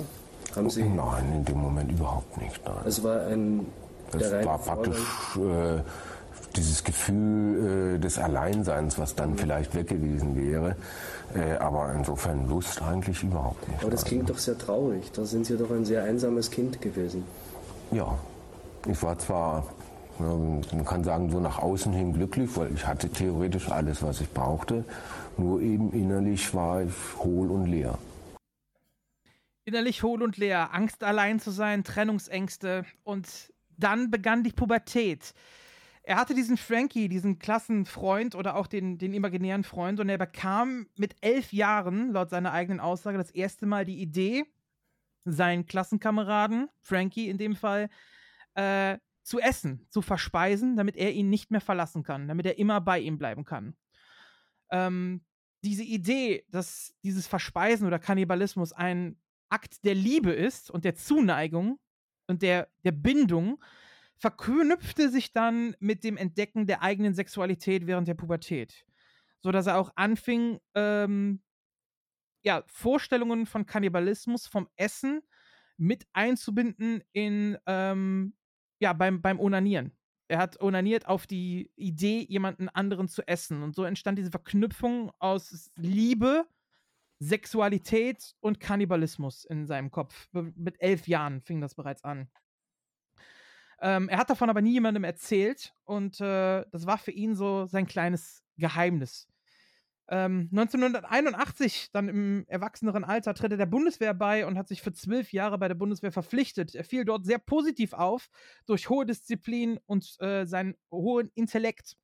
Haben 0.55 0.69
Sie, 0.69 0.83
Nein, 0.83 1.33
in 1.35 1.45
dem 1.45 1.59
Moment 1.59 1.91
überhaupt 1.91 2.37
nicht. 2.41 2.59
Nein. 2.65 2.75
es 2.85 3.03
war 3.03 3.27
ein 3.27 3.65
Das 4.11 4.45
war 4.45 4.57
praktisch 4.57 5.37
äh, 5.37 5.81
dieses 6.55 6.83
Gefühl 6.83 7.95
äh, 7.95 7.99
des 7.99 8.17
Alleinseins, 8.17 8.97
was 8.97 9.15
dann 9.15 9.37
vielleicht 9.37 9.75
weg 9.75 9.87
gewesen 9.87 10.35
wäre. 10.35 10.75
Äh, 11.35 11.57
aber 11.57 11.93
insofern 11.93 12.47
Lust 12.49 12.81
eigentlich 12.81 13.21
überhaupt 13.23 13.67
nicht. 13.67 13.81
Aber 13.81 13.91
das 13.91 14.05
klingt 14.05 14.29
doch 14.29 14.37
sehr 14.37 14.57
traurig. 14.57 15.11
Da 15.13 15.25
sind 15.25 15.45
Sie 15.45 15.57
doch 15.57 15.69
ein 15.71 15.85
sehr 15.85 16.03
einsames 16.03 16.49
Kind 16.49 16.81
gewesen. 16.81 17.23
Ja, 17.91 18.17
ich 18.87 19.01
war 19.03 19.17
zwar, 19.19 19.63
man 20.19 20.85
kann 20.85 21.03
sagen, 21.03 21.29
so 21.29 21.39
nach 21.39 21.59
außen 21.59 21.93
hin 21.93 22.13
glücklich, 22.13 22.49
weil 22.55 22.73
ich 22.73 22.85
hatte 22.85 23.09
theoretisch 23.09 23.69
alles, 23.69 24.01
was 24.03 24.21
ich 24.21 24.31
brauchte. 24.31 24.83
Nur 25.37 25.61
eben 25.61 25.91
innerlich 25.93 26.53
war 26.53 26.81
ich 26.83 26.93
hohl 27.19 27.51
und 27.51 27.67
leer. 27.67 27.97
Innerlich 29.65 30.03
hohl 30.03 30.23
und 30.23 30.37
leer, 30.37 30.73
Angst 30.73 31.03
allein 31.03 31.39
zu 31.39 31.51
sein, 31.51 31.83
Trennungsängste 31.83 32.85
und 33.03 33.53
dann 33.77 34.09
begann 34.09 34.43
die 34.43 34.51
Pubertät. 34.51 35.33
Er 36.03 36.15
hatte 36.15 36.33
diesen 36.33 36.55
Frankie, 36.55 37.09
diesen 37.09 37.37
Klassenfreund 37.37 38.33
oder 38.33 38.55
auch 38.55 38.67
den, 38.67 38.97
den 38.97 39.13
imaginären 39.13 39.65
Freund 39.65 39.99
und 39.99 40.07
er 40.07 40.17
bekam 40.17 40.87
mit 40.97 41.15
elf 41.19 41.51
Jahren, 41.51 42.13
laut 42.13 42.29
seiner 42.29 42.53
eigenen 42.53 42.79
Aussage, 42.79 43.17
das 43.17 43.29
erste 43.31 43.65
Mal 43.65 43.83
die 43.83 43.99
Idee, 43.99 44.45
seinen 45.25 45.65
Klassenkameraden, 45.65 46.69
Frankie 46.81 47.27
in 47.27 47.37
dem 47.37 47.57
Fall, 47.57 47.89
äh, 48.55 48.97
zu 49.27 49.39
essen, 49.39 49.85
zu 49.89 50.01
verspeisen, 50.01 50.77
damit 50.77 50.95
er 50.95 51.11
ihn 51.11 51.29
nicht 51.29 51.51
mehr 51.51 51.59
verlassen 51.59 52.01
kann, 52.01 52.29
damit 52.29 52.45
er 52.45 52.57
immer 52.57 52.79
bei 52.79 52.97
ihm 52.97 53.17
bleiben 53.17 53.43
kann. 53.43 53.75
Ähm, 54.71 55.25
diese 55.65 55.83
Idee, 55.83 56.45
dass 56.49 56.95
dieses 57.03 57.27
Verspeisen 57.27 57.85
oder 57.85 57.99
Kannibalismus 57.99 58.71
ein 58.71 59.19
Akt 59.49 59.83
der 59.83 59.95
Liebe 59.95 60.31
ist 60.31 60.71
und 60.71 60.85
der 60.85 60.95
Zuneigung 60.95 61.77
und 62.27 62.41
der, 62.41 62.69
der 62.85 62.93
Bindung, 62.93 63.61
verknüpfte 64.15 65.09
sich 65.09 65.33
dann 65.33 65.75
mit 65.79 66.05
dem 66.05 66.15
Entdecken 66.15 66.65
der 66.65 66.81
eigenen 66.81 67.13
Sexualität 67.13 67.85
während 67.85 68.07
der 68.07 68.13
Pubertät. 68.13 68.85
So 69.41 69.51
dass 69.51 69.67
er 69.67 69.77
auch 69.77 69.91
anfing, 69.95 70.59
ähm, 70.73 71.41
ja, 72.43 72.63
Vorstellungen 72.67 73.45
von 73.45 73.65
Kannibalismus, 73.65 74.47
vom 74.47 74.69
Essen 74.77 75.21
mit 75.75 76.07
einzubinden 76.13 77.03
in, 77.11 77.57
ähm, 77.65 78.36
ja, 78.79 78.93
beim, 78.93 79.21
beim 79.21 79.39
Onanieren. 79.39 79.91
Er 80.29 80.39
hat 80.39 80.61
onaniert 80.61 81.07
auf 81.07 81.25
die 81.25 81.71
Idee, 81.75 82.25
jemanden 82.27 82.67
anderen 82.69 83.07
zu 83.07 83.25
essen. 83.27 83.63
Und 83.63 83.75
so 83.75 83.83
entstand 83.83 84.19
diese 84.19 84.31
Verknüpfung 84.31 85.11
aus 85.19 85.71
Liebe, 85.75 86.45
Sexualität 87.19 88.35
und 88.41 88.59
Kannibalismus 88.59 89.45
in 89.45 89.65
seinem 89.65 89.89
Kopf. 89.89 90.27
Mit 90.33 90.81
elf 90.81 91.07
Jahren 91.07 91.41
fing 91.41 91.61
das 91.61 91.75
bereits 91.75 92.03
an. 92.03 92.29
Ähm, 93.79 94.09
er 94.09 94.17
hat 94.17 94.29
davon 94.29 94.49
aber 94.49 94.61
nie 94.61 94.73
jemandem 94.73 95.03
erzählt 95.03 95.73
und 95.85 96.19
äh, 96.19 96.65
das 96.71 96.87
war 96.87 96.97
für 96.97 97.11
ihn 97.11 97.35
so 97.35 97.65
sein 97.65 97.85
kleines 97.85 98.43
Geheimnis. 98.57 99.27
Ähm, 100.09 100.47
1981, 100.51 101.89
dann 101.91 102.07
im 102.07 102.45
erwachseneren 102.47 103.03
Alter, 103.03 103.33
tritt 103.33 103.51
er 103.51 103.57
der 103.57 103.65
Bundeswehr 103.65 104.13
bei 104.13 104.45
und 104.45 104.57
hat 104.57 104.69
sich 104.69 104.81
für 104.81 104.93
zwölf 104.93 105.33
Jahre 105.33 105.57
bei 105.57 105.67
der 105.67 105.75
Bundeswehr 105.75 106.11
verpflichtet. 106.11 106.75
Er 106.75 106.85
fiel 106.85 107.03
dort 107.03 107.25
sehr 107.25 107.39
positiv 107.39 107.93
auf 107.93 108.29
durch 108.65 108.89
hohe 108.89 109.05
Disziplin 109.05 109.79
und 109.85 110.15
äh, 110.21 110.45
seinen 110.45 110.75
hohen 110.91 111.29
Intellekt. 111.35 111.97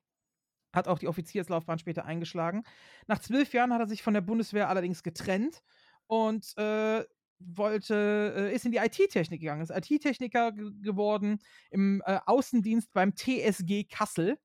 Hat 0.73 0.87
auch 0.87 0.99
die 0.99 1.07
Offizierslaufbahn 1.07 1.79
später 1.79 2.03
eingeschlagen. 2.03 2.63
Nach 3.07 3.19
zwölf 3.19 3.53
Jahren 3.53 3.71
hat 3.71 3.79
er 3.79 3.87
sich 3.87 4.03
von 4.03 4.13
der 4.13 4.21
Bundeswehr 4.21 4.69
allerdings 4.69 5.03
getrennt 5.03 5.61
und 6.07 6.57
äh, 6.57 7.05
wollte, 7.39 8.33
äh, 8.35 8.55
ist 8.55 8.65
in 8.65 8.71
die 8.71 8.79
IT-Technik 8.79 9.39
gegangen, 9.39 9.61
ist 9.61 9.69
IT-Techniker 9.69 10.51
geworden 10.51 11.39
im 11.71 12.01
äh, 12.05 12.19
Außendienst 12.25 12.91
beim 12.91 13.15
TSG 13.15 13.85
Kassel 13.85 14.37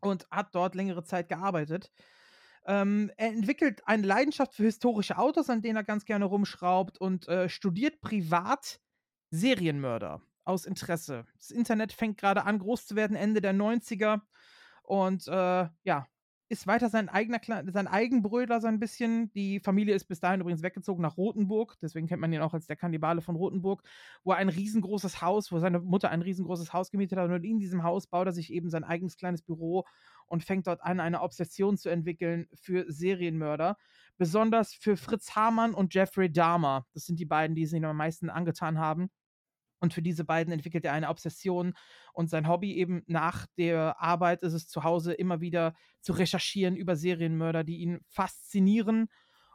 und 0.00 0.26
hat 0.30 0.54
dort 0.54 0.74
längere 0.74 1.04
Zeit 1.04 1.28
gearbeitet. 1.28 1.90
Ähm, 2.66 3.10
er 3.16 3.28
entwickelt 3.28 3.82
eine 3.86 4.06
Leidenschaft 4.06 4.54
für 4.54 4.64
historische 4.64 5.18
Autos, 5.18 5.48
an 5.48 5.62
denen 5.62 5.76
er 5.76 5.84
ganz 5.84 6.04
gerne 6.04 6.24
rumschraubt 6.24 6.98
und 6.98 7.28
äh, 7.28 7.48
studiert 7.48 8.00
privat 8.00 8.80
Serienmörder 9.30 10.20
aus 10.44 10.66
Interesse. 10.66 11.26
Das 11.38 11.50
Internet 11.50 11.92
fängt 11.92 12.18
gerade 12.18 12.44
an, 12.44 12.58
groß 12.58 12.86
zu 12.86 12.96
werden, 12.96 13.16
Ende 13.16 13.40
der 13.40 13.54
90er. 13.54 14.20
Und 14.82 15.26
äh, 15.28 15.68
ja, 15.82 16.06
ist 16.48 16.66
weiter 16.66 16.88
sein 16.88 17.08
eigener 17.08 17.40
sein 17.72 17.86
Eigenbrödler 17.88 18.60
so 18.60 18.68
ein 18.68 18.78
bisschen. 18.78 19.32
Die 19.32 19.60
Familie 19.60 19.94
ist 19.94 20.04
bis 20.04 20.20
dahin 20.20 20.40
übrigens 20.40 20.62
weggezogen 20.62 21.02
nach 21.02 21.16
Rothenburg, 21.16 21.76
deswegen 21.80 22.06
kennt 22.06 22.20
man 22.20 22.32
ihn 22.32 22.40
auch 22.40 22.54
als 22.54 22.66
der 22.66 22.76
Kannibale 22.76 23.20
von 23.20 23.36
Rothenburg, 23.36 23.82
wo 24.22 24.32
er 24.32 24.38
ein 24.38 24.48
riesengroßes 24.48 25.22
Haus, 25.22 25.50
wo 25.50 25.58
seine 25.58 25.80
Mutter 25.80 26.10
ein 26.10 26.22
riesengroßes 26.22 26.72
Haus 26.72 26.90
gemietet 26.90 27.18
hat 27.18 27.30
und 27.30 27.44
in 27.44 27.58
diesem 27.58 27.82
Haus 27.82 28.06
baut 28.06 28.26
er 28.26 28.32
sich 28.32 28.52
eben 28.52 28.70
sein 28.70 28.84
eigenes 28.84 29.16
kleines 29.16 29.42
Büro 29.42 29.84
und 30.26 30.44
fängt 30.44 30.66
dort 30.66 30.82
an, 30.82 31.00
eine 31.00 31.22
Obsession 31.22 31.76
zu 31.76 31.88
entwickeln 31.88 32.46
für 32.54 32.84
Serienmörder. 32.88 33.76
Besonders 34.18 34.72
für 34.72 34.96
Fritz 34.96 35.34
Hamann 35.36 35.74
und 35.74 35.94
Jeffrey 35.94 36.32
Dahmer. 36.32 36.86
Das 36.94 37.06
sind 37.06 37.18
die 37.20 37.26
beiden, 37.26 37.54
die 37.54 37.62
es 37.62 37.72
ihm 37.72 37.84
am 37.84 37.96
meisten 37.96 38.30
angetan 38.30 38.78
haben. 38.78 39.10
Und 39.78 39.92
für 39.92 40.02
diese 40.02 40.24
beiden 40.24 40.52
entwickelt 40.52 40.84
er 40.84 40.92
eine 40.92 41.08
Obsession 41.08 41.74
und 42.12 42.30
sein 42.30 42.48
Hobby 42.48 42.74
eben 42.74 43.02
nach 43.06 43.46
der 43.58 44.00
Arbeit 44.00 44.42
ist 44.42 44.54
es 44.54 44.68
zu 44.68 44.84
Hause 44.84 45.12
immer 45.12 45.40
wieder 45.40 45.74
zu 46.00 46.12
recherchieren 46.12 46.76
über 46.76 46.96
Serienmörder, 46.96 47.62
die 47.62 47.78
ihn 47.78 48.00
faszinieren. 48.08 49.08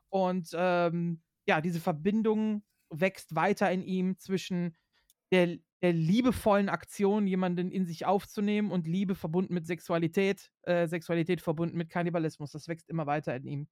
Und 0.10 0.50
ähm, 0.54 1.22
ja, 1.48 1.62
diese 1.62 1.80
Verbindung 1.80 2.64
wächst 2.90 3.36
weiter 3.36 3.72
in 3.72 3.82
ihm 3.82 4.18
zwischen 4.20 4.78
der, 5.32 5.58
der 5.82 5.94
liebevollen 5.94 6.70
Aktion, 6.70 7.26
jemanden 7.26 7.72
in 7.72 7.86
sich 7.86 8.06
aufzunehmen 8.06 8.72
und 8.72 8.88
Liebe 8.88 9.16
verbunden 9.16 9.54
mit 9.54 9.66
Sexualität, 9.66 10.52
äh, 10.64 10.88
Sexualität 10.88 11.42
verbunden 11.42 11.78
mit 11.78 11.90
Kannibalismus. 11.90 12.52
Das 12.52 12.68
wächst 12.68 12.90
immer 12.90 13.08
weiter 13.08 13.36
in 13.36 13.46
ihm. 13.46 13.68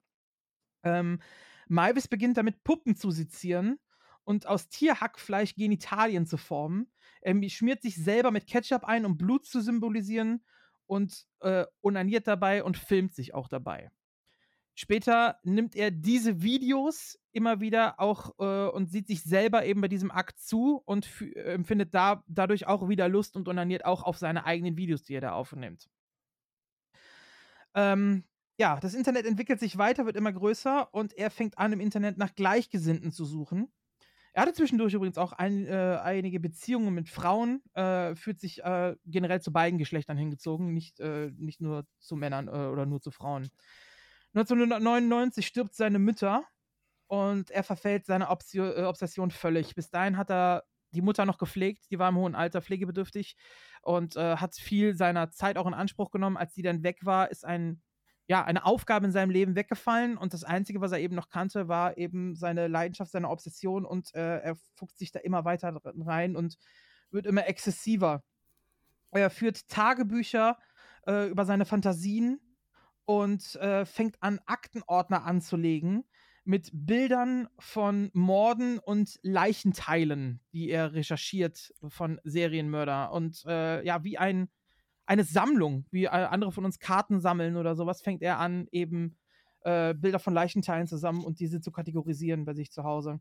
Ähm, 0.84 1.20
Maivis 1.68 2.08
beginnt 2.08 2.38
damit, 2.38 2.64
Puppen 2.64 2.96
zu 2.96 3.12
sezieren 3.12 3.78
und 4.24 4.46
aus 4.48 4.70
Tierhackfleisch 4.70 5.56
Genitalien 5.56 6.26
zu 6.26 6.38
formen. 6.38 6.92
Er 7.22 7.36
schmiert 7.50 7.82
sich 7.82 7.96
selber 7.96 8.32
mit 8.32 8.48
Ketchup 8.48 8.84
ein, 8.84 9.06
um 9.06 9.18
Blut 9.18 9.46
zu 9.46 9.62
symbolisieren 9.62 10.44
und 10.86 11.26
äh, 11.42 11.66
onaniert 11.82 12.28
dabei 12.28 12.64
und 12.64 12.78
filmt 12.78 13.14
sich 13.14 13.34
auch 13.34 13.48
dabei. 13.48 13.92
Später 14.76 15.38
nimmt 15.44 15.76
er 15.76 15.92
diese 15.92 16.42
Videos 16.42 17.20
immer 17.34 17.60
wieder 17.60 18.00
auch 18.00 18.34
äh, 18.40 18.70
und 18.70 18.90
sieht 18.90 19.08
sich 19.08 19.24
selber 19.24 19.66
eben 19.66 19.82
bei 19.82 19.90
diesem 19.90 20.10
Akt 20.10 20.40
zu 20.40 20.82
und 20.86 21.10
äh, 21.22 21.54
empfindet 21.54 21.94
da, 21.94 22.24
dadurch 22.28 22.66
auch 22.66 22.88
wieder 22.88 23.10
Lust 23.10 23.36
und 23.36 23.50
onaniert 23.50 23.84
auch 23.84 24.04
auf 24.04 24.18
seine 24.18 24.46
eigenen 24.46 24.78
Videos, 24.78 25.04
die 25.04 25.16
er 25.16 25.22
da 25.22 25.34
aufnimmt. 25.34 25.90
Ähm, 27.76 28.24
ja, 28.58 28.80
das 28.80 28.94
Internet 28.94 29.26
entwickelt 29.26 29.60
sich 29.60 29.78
weiter, 29.78 30.06
wird 30.06 30.16
immer 30.16 30.32
größer 30.32 30.94
und 30.94 31.14
er 31.14 31.30
fängt 31.30 31.58
an, 31.58 31.74
im 31.74 31.82
Internet 31.82 32.18
nach 32.18 32.34
Gleichgesinnten 32.34 33.12
zu 33.12 33.26
suchen. 33.26 33.72
Er 34.40 34.44
hatte 34.44 34.54
zwischendurch 34.54 34.94
übrigens 34.94 35.18
auch 35.18 35.34
ein, 35.34 35.68
äh, 35.68 36.00
einige 36.02 36.40
Beziehungen 36.40 36.94
mit 36.94 37.10
Frauen, 37.10 37.62
äh, 37.74 38.16
fühlt 38.16 38.40
sich 38.40 38.64
äh, 38.64 38.96
generell 39.06 39.42
zu 39.42 39.52
beiden 39.52 39.78
Geschlechtern 39.78 40.18
hingezogen, 40.18 40.74
nicht, 40.74 41.02
äh, 41.02 41.30
nicht 41.36 41.60
nur 41.60 41.86
zu 42.00 42.16
Männern 42.16 42.48
äh, 42.48 42.52
oder 42.52 42.86
nur 42.86 43.02
zu 43.02 43.12
Frauen. 43.12 43.50
1999 44.36 45.46
stirbt 45.46 45.76
seine 45.76 46.00
Mutter 46.00 46.46
und 47.08 47.52
er 47.52 47.66
verfällt 47.66 48.06
seiner 48.06 48.32
Obsio 48.32 48.64
äh, 48.64 48.86
Obsession 48.86 49.30
völlig. 49.30 49.76
Bis 49.76 49.90
dahin 49.90 50.16
hat 50.16 50.32
er 50.32 50.64
die 50.92 51.02
Mutter 51.02 51.26
noch 51.26 51.38
gepflegt, 51.38 51.92
die 51.92 52.00
war 52.00 52.08
im 52.08 52.16
hohen 52.16 52.34
Alter 52.34 52.62
pflegebedürftig 52.62 53.36
und 53.82 54.16
hat 54.16 54.56
viel 54.56 54.96
seiner 54.96 55.32
Zeit 55.32 55.58
auch 55.58 55.68
in 55.68 55.74
Anspruch 55.74 56.12
genommen. 56.12 56.38
Als 56.38 56.56
sie 56.56 56.62
dann 56.62 56.82
weg 56.82 57.00
war, 57.04 57.30
ist 57.30 57.46
ein 57.46 57.82
ja, 58.30 58.46
eine 58.46 58.64
Aufgabe 58.64 59.08
in 59.08 59.12
seinem 59.12 59.32
Leben 59.32 59.56
weggefallen 59.56 60.16
und 60.16 60.36
das 60.36 60.44
Einzige, 60.44 60.82
was 60.82 60.92
er 60.92 61.00
eben 61.00 61.16
noch 61.16 61.30
kannte, 61.30 61.68
war 61.68 61.98
eben 61.98 62.36
seine 62.36 62.68
Leidenschaft, 62.68 63.12
seine 63.12 63.28
Obsession 63.28 63.86
und 63.86 64.14
äh, 64.14 64.38
er 64.38 64.56
fuchst 64.76 65.00
sich 65.00 65.12
da 65.12 65.20
immer 65.20 65.46
weiter 65.46 65.82
rein 65.84 66.36
und 66.36 66.60
wird 67.10 67.26
immer 67.26 67.48
exzessiver. 67.48 68.24
Er 69.10 69.32
führt 69.32 69.68
Tagebücher 69.68 70.60
äh, 71.08 71.28
über 71.28 71.44
seine 71.44 71.66
Fantasien 71.66 72.40
und 73.06 73.56
äh, 73.56 73.84
fängt 73.86 74.22
an, 74.22 74.40
Aktenordner 74.46 75.26
anzulegen 75.26 76.04
mit 76.44 76.70
Bildern 76.72 77.48
von 77.58 78.12
Morden 78.14 78.78
und 78.78 79.20
Leichenteilen, 79.24 80.40
die 80.54 80.70
er 80.70 80.94
recherchiert 80.94 81.74
von 81.88 82.22
Serienmörder. 82.24 83.12
Und 83.12 83.44
äh, 83.48 83.84
ja, 83.84 84.04
wie 84.04 84.20
ein 84.20 84.50
eine 85.10 85.24
Sammlung, 85.24 85.86
wie 85.90 86.08
andere 86.08 86.52
von 86.52 86.66
uns 86.66 86.78
Karten 86.78 87.20
sammeln 87.20 87.58
oder 87.58 87.76
sowas, 87.76 88.02
fängt 88.02 88.22
er 88.22 88.38
an, 88.38 88.68
eben 88.72 89.18
äh, 89.62 89.96
Bilder 89.96 90.20
von 90.20 90.36
Leichenteilen 90.36 90.86
zusammen 90.86 91.24
und 91.24 91.40
diese 91.40 91.62
zu 91.62 91.72
kategorisieren 91.72 92.46
bei 92.46 92.54
sich 92.54 92.72
zu 92.72 92.84
Hause. 92.84 93.20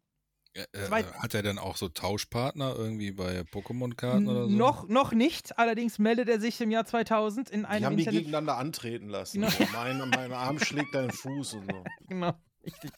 Äh, 0.52 0.65
äh, 0.73 0.91
hat 0.91 1.33
er 1.33 1.42
dann 1.42 1.58
auch 1.58 1.78
so 1.78 1.89
Tauschpartner 1.89 2.75
irgendwie 2.76 3.10
bei 3.10 3.41
Pokémon-Karten 3.41 4.28
oder 4.28 4.44
so? 4.44 4.50
Noch, 4.50 4.86
noch 4.86 5.12
nicht, 5.12 5.58
allerdings 5.58 5.99
meldet 5.99 6.28
er 6.28 6.41
sich 6.41 6.60
im 6.60 6.70
Jahr 6.70 6.84
2000 6.84 7.49
in 7.49 7.65
einem 7.65 7.78
die 7.78 7.86
haben 7.86 7.92
Internet 7.99 8.12
die 8.12 8.18
gegeneinander 8.18 8.58
antreten 8.58 9.08
lassen. 9.08 9.41
Genau. 9.41 9.52
Mein, 9.73 10.10
mein 10.10 10.33
Arm 10.33 10.58
schlägt 10.58 10.94
deinen 10.94 11.10
Fuß 11.10 11.55
und 11.55 11.73
so. 11.73 11.84
Genau, 12.08 12.34
richtig. 12.67 12.91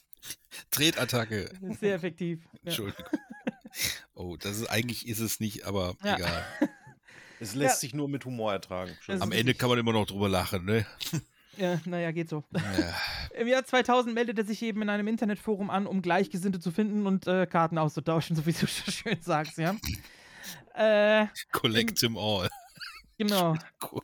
Tretattacke. 0.71 1.49
Sehr 1.79 1.95
effektiv. 1.95 2.45
Ja. 2.55 2.59
Entschuldigung. 2.65 3.07
Oh, 4.15 4.37
das 4.37 4.59
ist 4.59 4.67
eigentlich 4.67 5.07
ist 5.07 5.21
es 5.21 5.39
nicht, 5.39 5.65
aber 5.65 5.95
ja. 6.03 6.17
egal. 6.17 6.45
Es 7.41 7.55
lässt 7.55 7.77
Ja. 7.77 7.81
sich 7.81 7.95
nur 7.95 8.09
mit 8.09 8.25
Humor 8.25 8.53
ertragen. 8.53 8.93
Am 9.19 9.33
Ende 9.33 9.55
kann 9.55 9.69
man 9.71 9.79
immer 9.79 9.93
noch 9.93 10.07
drüber 10.07 10.29
lachen, 10.29 10.65
ne? 10.65 10.87
Ja, 11.57 11.81
naja, 11.85 12.11
geht 12.13 12.29
so. 12.29 12.45
Ja. 12.55 12.95
Im 13.41 13.49
Jahr 13.49 13.65
2000 13.65 14.15
meldete 14.15 14.45
sich 14.45 14.63
eben 14.63 14.83
in 14.83 14.89
einem 14.91 15.09
Internetforum 15.09 15.71
an, 15.71 15.87
um 15.87 16.03
Gleichgesinnte 16.03 16.61
zu 16.61 16.71
finden 16.71 17.07
und 17.07 17.27
äh, 17.27 17.47
Karten 17.47 17.79
auszutauschen, 17.79 18.37
so 18.37 18.47
wie 18.47 18.53
du 18.53 18.67
so 18.67 18.91
schön 18.91 19.21
sagst, 19.21 19.59
ja. 19.59 19.75
Äh, 20.75 21.27
Collect 21.53 21.99
them 21.99 22.17
all. 22.17 22.49
genau. 23.19 23.57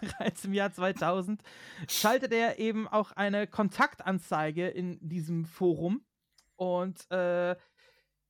Bereits 0.00 0.44
im 0.44 0.52
Jahr 0.52 0.72
2000 0.72 1.40
schaltet 1.88 2.32
er 2.32 2.58
eben 2.58 2.86
auch 2.88 3.12
eine 3.12 3.46
Kontaktanzeige 3.46 4.68
in 4.68 4.98
diesem 5.00 5.44
Forum 5.46 6.02
und 6.56 7.10
äh, 7.10 7.56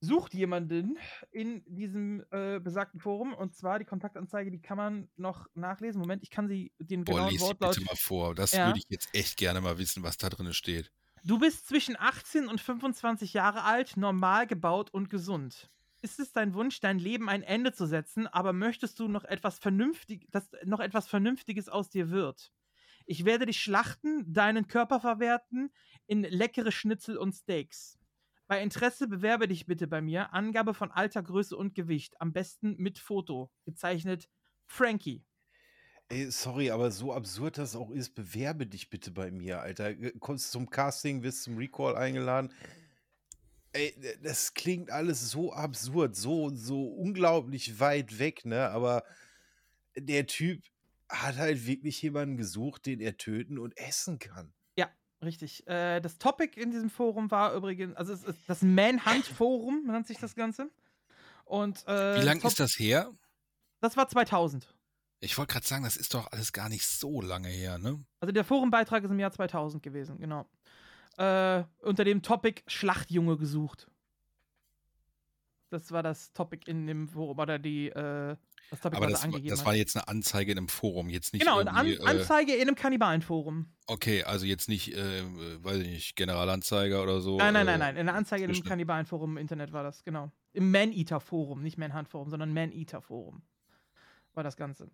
sucht 0.00 0.34
jemanden 0.34 0.98
in 1.30 1.62
diesem 1.66 2.24
äh, 2.30 2.60
besagten 2.60 3.00
Forum. 3.00 3.34
Und 3.34 3.54
zwar 3.56 3.78
die 3.78 3.84
Kontaktanzeige, 3.84 4.50
die 4.50 4.60
kann 4.60 4.76
man 4.76 5.08
noch 5.16 5.48
nachlesen. 5.54 6.00
Moment, 6.00 6.22
ich 6.22 6.30
kann 6.30 6.48
sie 6.48 6.72
den 6.78 7.04
Boah, 7.06 7.20
genauen 7.20 7.22
lies 7.22 7.40
Wortlaut. 7.40 7.58
bitte 7.58 7.80
mal 7.80 7.96
vor. 7.96 8.34
Das 8.34 8.62
Ja. 8.62 8.62
würde 8.62 8.78
ich 8.80 8.84
jetzt 8.90 9.08
echt 9.14 9.36
gerne 9.38 9.60
mal 9.62 9.78
wissen, 9.78 10.02
was 10.02 10.18
da 10.18 10.28
drin 10.28 10.52
steht. 10.52 10.92
Du 11.24 11.38
bist 11.38 11.66
zwischen 11.66 11.96
18 11.98 12.46
und 12.48 12.60
25 12.60 13.32
Jahre 13.34 13.64
alt, 13.64 13.96
normal 13.96 14.46
gebaut 14.46 14.90
und 14.92 15.10
gesund. 15.10 15.70
Ist 16.02 16.20
es 16.20 16.32
dein 16.32 16.54
Wunsch, 16.54 16.80
dein 16.80 16.98
Leben 16.98 17.28
ein 17.28 17.42
Ende 17.42 17.72
zu 17.72 17.86
setzen, 17.86 18.26
aber 18.26 18.52
möchtest 18.52 18.98
du 19.00 19.08
noch 19.08 19.24
etwas 19.24 19.58
vernünftig, 19.58 20.26
dass 20.30 20.50
noch 20.64 20.80
etwas 20.80 21.08
Vernünftiges 21.08 21.68
aus 21.68 21.90
dir 21.90 22.10
wird? 22.10 22.52
Ich 23.06 23.24
werde 23.24 23.46
dich 23.46 23.60
schlachten, 23.60 24.32
deinen 24.32 24.68
Körper 24.68 25.00
verwerten 25.00 25.72
in 26.06 26.22
leckere 26.24 26.72
Schnitzel 26.72 27.16
und 27.18 27.34
Steaks. 27.34 27.98
Bei 28.48 28.62
Interesse 28.62 29.08
bewerbe 29.08 29.48
dich 29.48 29.66
bitte 29.66 29.88
bei 29.88 30.00
mir. 30.00 30.32
Angabe 30.32 30.72
von 30.72 30.92
Alter, 30.92 31.22
Größe 31.22 31.56
und 31.56 31.74
Gewicht. 31.74 32.20
Am 32.20 32.32
besten 32.32 32.76
mit 32.78 32.98
Foto. 32.98 33.50
Gezeichnet 33.64 34.28
Frankie. 34.66 35.24
Ey, 36.08 36.30
sorry, 36.30 36.70
aber 36.70 36.92
so 36.92 37.12
absurd 37.12 37.58
das 37.58 37.74
auch 37.74 37.90
ist, 37.90 38.14
bewerbe 38.14 38.66
dich 38.66 38.90
bitte 38.90 39.10
bei 39.10 39.32
mir, 39.32 39.60
Alter. 39.60 39.90
Äh, 39.90 40.12
Kommst 40.20 40.52
zum 40.52 40.70
Casting, 40.70 41.24
wirst 41.24 41.42
zum 41.42 41.56
Recall 41.58 41.96
eingeladen. 41.96 42.52
Ey, 43.72 43.92
das 44.22 44.54
klingt 44.54 44.90
alles 44.90 45.30
so 45.30 45.52
absurd, 45.52 46.14
so, 46.14 46.54
so 46.54 46.84
unglaublich 46.84 47.80
weit 47.80 48.20
weg, 48.20 48.44
ne? 48.44 48.70
Aber 48.70 49.02
der 49.96 50.26
Typ 50.26 50.62
hat 51.08 51.36
halt 51.36 51.66
wirklich 51.66 52.00
jemanden 52.02 52.36
gesucht, 52.36 52.86
den 52.86 53.00
er 53.00 53.16
töten 53.16 53.58
und 53.58 53.76
essen 53.76 54.20
kann. 54.20 54.54
Richtig. 55.26 55.66
Äh, 55.66 56.00
das 56.00 56.18
Topic 56.18 56.58
in 56.58 56.70
diesem 56.70 56.88
Forum 56.88 57.30
war 57.30 57.52
übrigens, 57.54 57.94
also 57.96 58.12
es 58.12 58.24
ist 58.24 58.38
das 58.46 58.62
Manhunt-Forum, 58.62 59.84
nennt 59.86 60.06
sich 60.06 60.18
das 60.18 60.34
Ganze. 60.34 60.70
Und, 61.44 61.86
äh, 61.86 62.20
Wie 62.20 62.24
lang 62.24 62.40
Top- 62.40 62.50
ist 62.52 62.60
das 62.60 62.78
her? 62.78 63.12
Das 63.80 63.96
war 63.96 64.08
2000. 64.08 64.72
Ich 65.20 65.36
wollte 65.38 65.52
gerade 65.54 65.66
sagen, 65.66 65.84
das 65.84 65.96
ist 65.96 66.14
doch 66.14 66.30
alles 66.30 66.52
gar 66.52 66.68
nicht 66.68 66.86
so 66.86 67.20
lange 67.20 67.48
her, 67.48 67.78
ne? 67.78 68.04
Also 68.20 68.32
der 68.32 68.44
Forumbeitrag 68.44 69.02
ist 69.04 69.10
im 69.10 69.18
Jahr 69.18 69.32
2000 69.32 69.82
gewesen, 69.82 70.18
genau. 70.18 70.46
Äh, 71.18 71.64
unter 71.80 72.04
dem 72.04 72.22
Topic 72.22 72.62
Schlachtjunge 72.66 73.36
gesucht. 73.36 73.88
Das 75.70 75.90
war 75.90 76.02
das 76.02 76.32
Topic 76.32 76.70
in 76.70 76.86
dem 76.86 77.08
Forum, 77.08 77.38
oder 77.38 77.58
die, 77.58 77.88
äh, 77.88 78.36
das 78.70 78.80
Topic, 78.80 78.96
Aber 78.96 79.06
was 79.06 79.12
das, 79.12 79.20
war- 79.20 79.26
angegeben 79.26 79.48
das 79.48 79.64
war 79.64 79.74
jetzt 79.74 79.96
eine 79.96 80.08
Anzeige 80.08 80.52
in 80.52 80.58
einem 80.58 80.68
Forum, 80.68 81.08
jetzt 81.08 81.32
nicht 81.32 81.42
genau, 81.44 81.58
eine 81.58 81.72
An 81.72 81.86
äh, 81.86 81.98
Anzeige 82.04 82.54
in 82.54 82.62
einem 82.62 82.74
Kannibalenforum. 82.74 83.66
Okay, 83.86 84.24
also 84.24 84.44
jetzt 84.46 84.68
nicht, 84.68 84.94
äh, 84.94 85.20
äh, 85.20 85.64
weiß 85.64 85.78
ich 85.78 85.88
nicht, 85.88 86.16
Generalanzeiger 86.16 87.02
oder 87.02 87.20
so. 87.20 87.36
Nein, 87.38 87.54
nein, 87.54 87.62
äh, 87.68 87.70
nein, 87.72 87.78
nein. 87.80 87.96
In 87.96 88.08
einer 88.08 88.18
Anzeige 88.18 88.44
in 88.44 88.50
einem 88.50 88.64
Kannibalenforum 88.64 89.32
im 89.32 89.36
Internet 89.38 89.72
war 89.72 89.82
das, 89.82 90.02
genau. 90.04 90.30
Im 90.52 90.70
Man-Eater-Forum, 90.70 91.62
nicht 91.62 91.78
Manhunt-Forum, 91.78 92.30
sondern 92.30 92.52
Man-Eater-Forum 92.52 93.42
war 94.34 94.42
das 94.44 94.56
Ganze. 94.56 94.90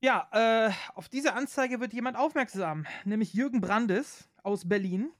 Ja, 0.00 0.28
äh, 0.32 0.70
auf 0.94 1.08
diese 1.08 1.34
Anzeige 1.34 1.80
wird 1.80 1.92
jemand 1.92 2.16
aufmerksam, 2.16 2.86
nämlich 3.04 3.34
Jürgen 3.34 3.60
Brandes 3.60 4.28
aus 4.44 4.68
Berlin, 4.68 5.10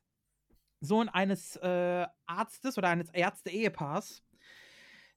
Sohn 0.80 1.08
eines 1.08 1.56
äh, 1.56 2.06
Arztes 2.26 2.78
oder 2.78 2.88
eines 2.88 3.10
Ärzte-Ehepaars. 3.10 4.22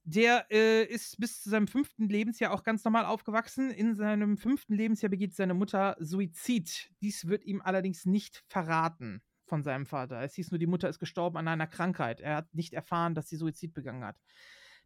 Der 0.03 0.48
äh, 0.50 0.84
ist 0.84 1.19
bis 1.19 1.44
zu 1.44 1.50
seinem 1.50 1.67
fünften 1.67 2.10
Lebensjahr 2.10 2.53
auch 2.53 2.64
ganz 2.64 2.84
normal 2.84 3.06
aufgewachsen. 3.06 3.69
In 3.69 3.96
seinem 3.96 4.38
fünften 4.38 4.74
Lebensjahr 4.74 5.10
begeht 5.10 5.35
seine 5.35 5.53
Mutter 5.53 5.96
Suizid. 6.00 6.90
Dies 7.01 7.28
wird 7.28 7.46
ihm 7.46 7.62
allerdings 7.62 8.06
nicht 8.06 8.44
verraten 8.48 9.22
von 9.46 9.64
seinem 9.64 9.85
Vater. 9.85 10.22
Es 10.22 10.34
hieß 10.35 10.51
nur, 10.51 10.60
die 10.60 10.67
Mutter 10.67 10.90
ist 10.90 11.00
gestorben 11.00 11.38
an 11.38 11.48
einer 11.48 11.67
Krankheit. 11.67 12.19
Er 12.19 12.38
hat 12.38 12.53
nicht 12.53 12.74
erfahren, 12.74 13.14
dass 13.14 13.30
sie 13.30 13.35
Suizid 13.35 13.74
begangen 13.74 14.03
hat. 14.03 14.17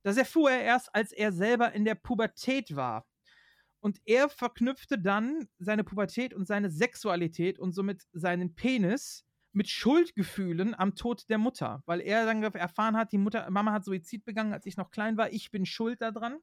Das 0.04 0.18
erfuhr 0.18 0.52
er 0.52 0.64
erst, 0.64 0.94
als 0.94 1.12
er 1.12 1.32
selber 1.32 1.72
in 1.74 1.86
der 1.86 1.96
Pubertät 1.96 2.76
war. 2.76 3.08
Und 3.80 4.00
er 4.06 4.30
verknüpfte 4.30 5.00
dann 5.00 5.48
seine 5.60 5.84
Pubertät 5.84 6.34
und 6.34 6.48
seine 6.48 6.72
Sexualität 6.72 7.60
und 7.60 7.72
somit 7.72 8.04
seinen 8.12 8.56
Penis 8.56 9.25
mit 9.56 9.70
Schuldgefühlen 9.70 10.76
am 10.76 10.96
Tod 10.96 11.30
der 11.30 11.38
Mutter, 11.38 11.82
weil 11.86 12.02
er 12.02 12.26
dann 12.26 12.44
erfahren 12.44 12.98
hat, 12.98 13.14
die 13.14 13.18
Mutter, 13.18 13.50
Mama 13.50 13.72
hat 13.72 13.86
Suizid 13.86 14.26
begangen, 14.26 14.54
als 14.54 14.66
ich 14.66 14.76
noch 14.76 14.92
klein 14.92 15.16
war, 15.16 15.32
ich 15.32 15.50
bin 15.50 15.66
schuld 15.66 16.02
daran, 16.02 16.40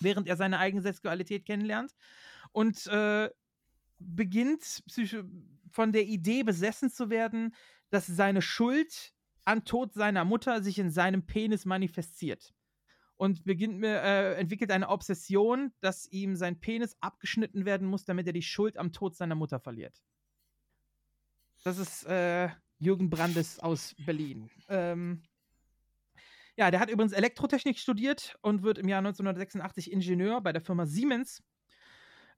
während 0.00 0.26
er 0.26 0.36
seine 0.36 0.58
eigene 0.58 0.82
Sexualität 0.82 1.46
kennenlernt. 1.46 1.94
Und 2.50 2.86
äh, 2.88 3.30
beginnt 3.98 4.82
von 5.70 5.92
der 5.92 6.04
Idee 6.04 6.42
besessen 6.42 6.90
zu 6.90 7.10
werden, 7.10 7.54
dass 7.90 8.08
seine 8.08 8.42
Schuld 8.42 9.14
an 9.44 9.64
Tod 9.64 9.94
seiner 9.94 10.24
Mutter 10.24 10.62
sich 10.62 10.80
in 10.80 10.90
seinem 10.90 11.24
Penis 11.24 11.64
manifestiert. 11.64 12.52
Und 13.16 13.44
beginnt 13.44 13.84
äh, 13.84 14.34
entwickelt 14.34 14.72
eine 14.72 14.88
Obsession, 14.88 15.72
dass 15.78 16.10
ihm 16.10 16.34
sein 16.34 16.58
Penis 16.58 16.96
abgeschnitten 17.00 17.64
werden 17.64 17.86
muss, 17.86 18.04
damit 18.04 18.26
er 18.26 18.32
die 18.32 18.42
Schuld 18.42 18.76
am 18.76 18.90
Tod 18.90 19.14
seiner 19.14 19.36
Mutter 19.36 19.60
verliert. 19.60 20.02
Das 21.62 21.78
ist 21.78 22.04
äh, 22.06 22.48
Jürgen 22.78 23.08
Brandes 23.08 23.60
aus 23.60 23.94
Berlin. 24.04 24.50
Ähm, 24.68 25.22
ja, 26.56 26.70
der 26.70 26.80
hat 26.80 26.90
übrigens 26.90 27.12
Elektrotechnik 27.12 27.78
studiert 27.78 28.36
und 28.42 28.62
wird 28.62 28.78
im 28.78 28.88
Jahr 28.88 28.98
1986 28.98 29.92
Ingenieur 29.92 30.40
bei 30.40 30.52
der 30.52 30.60
Firma 30.60 30.86
Siemens. 30.86 31.42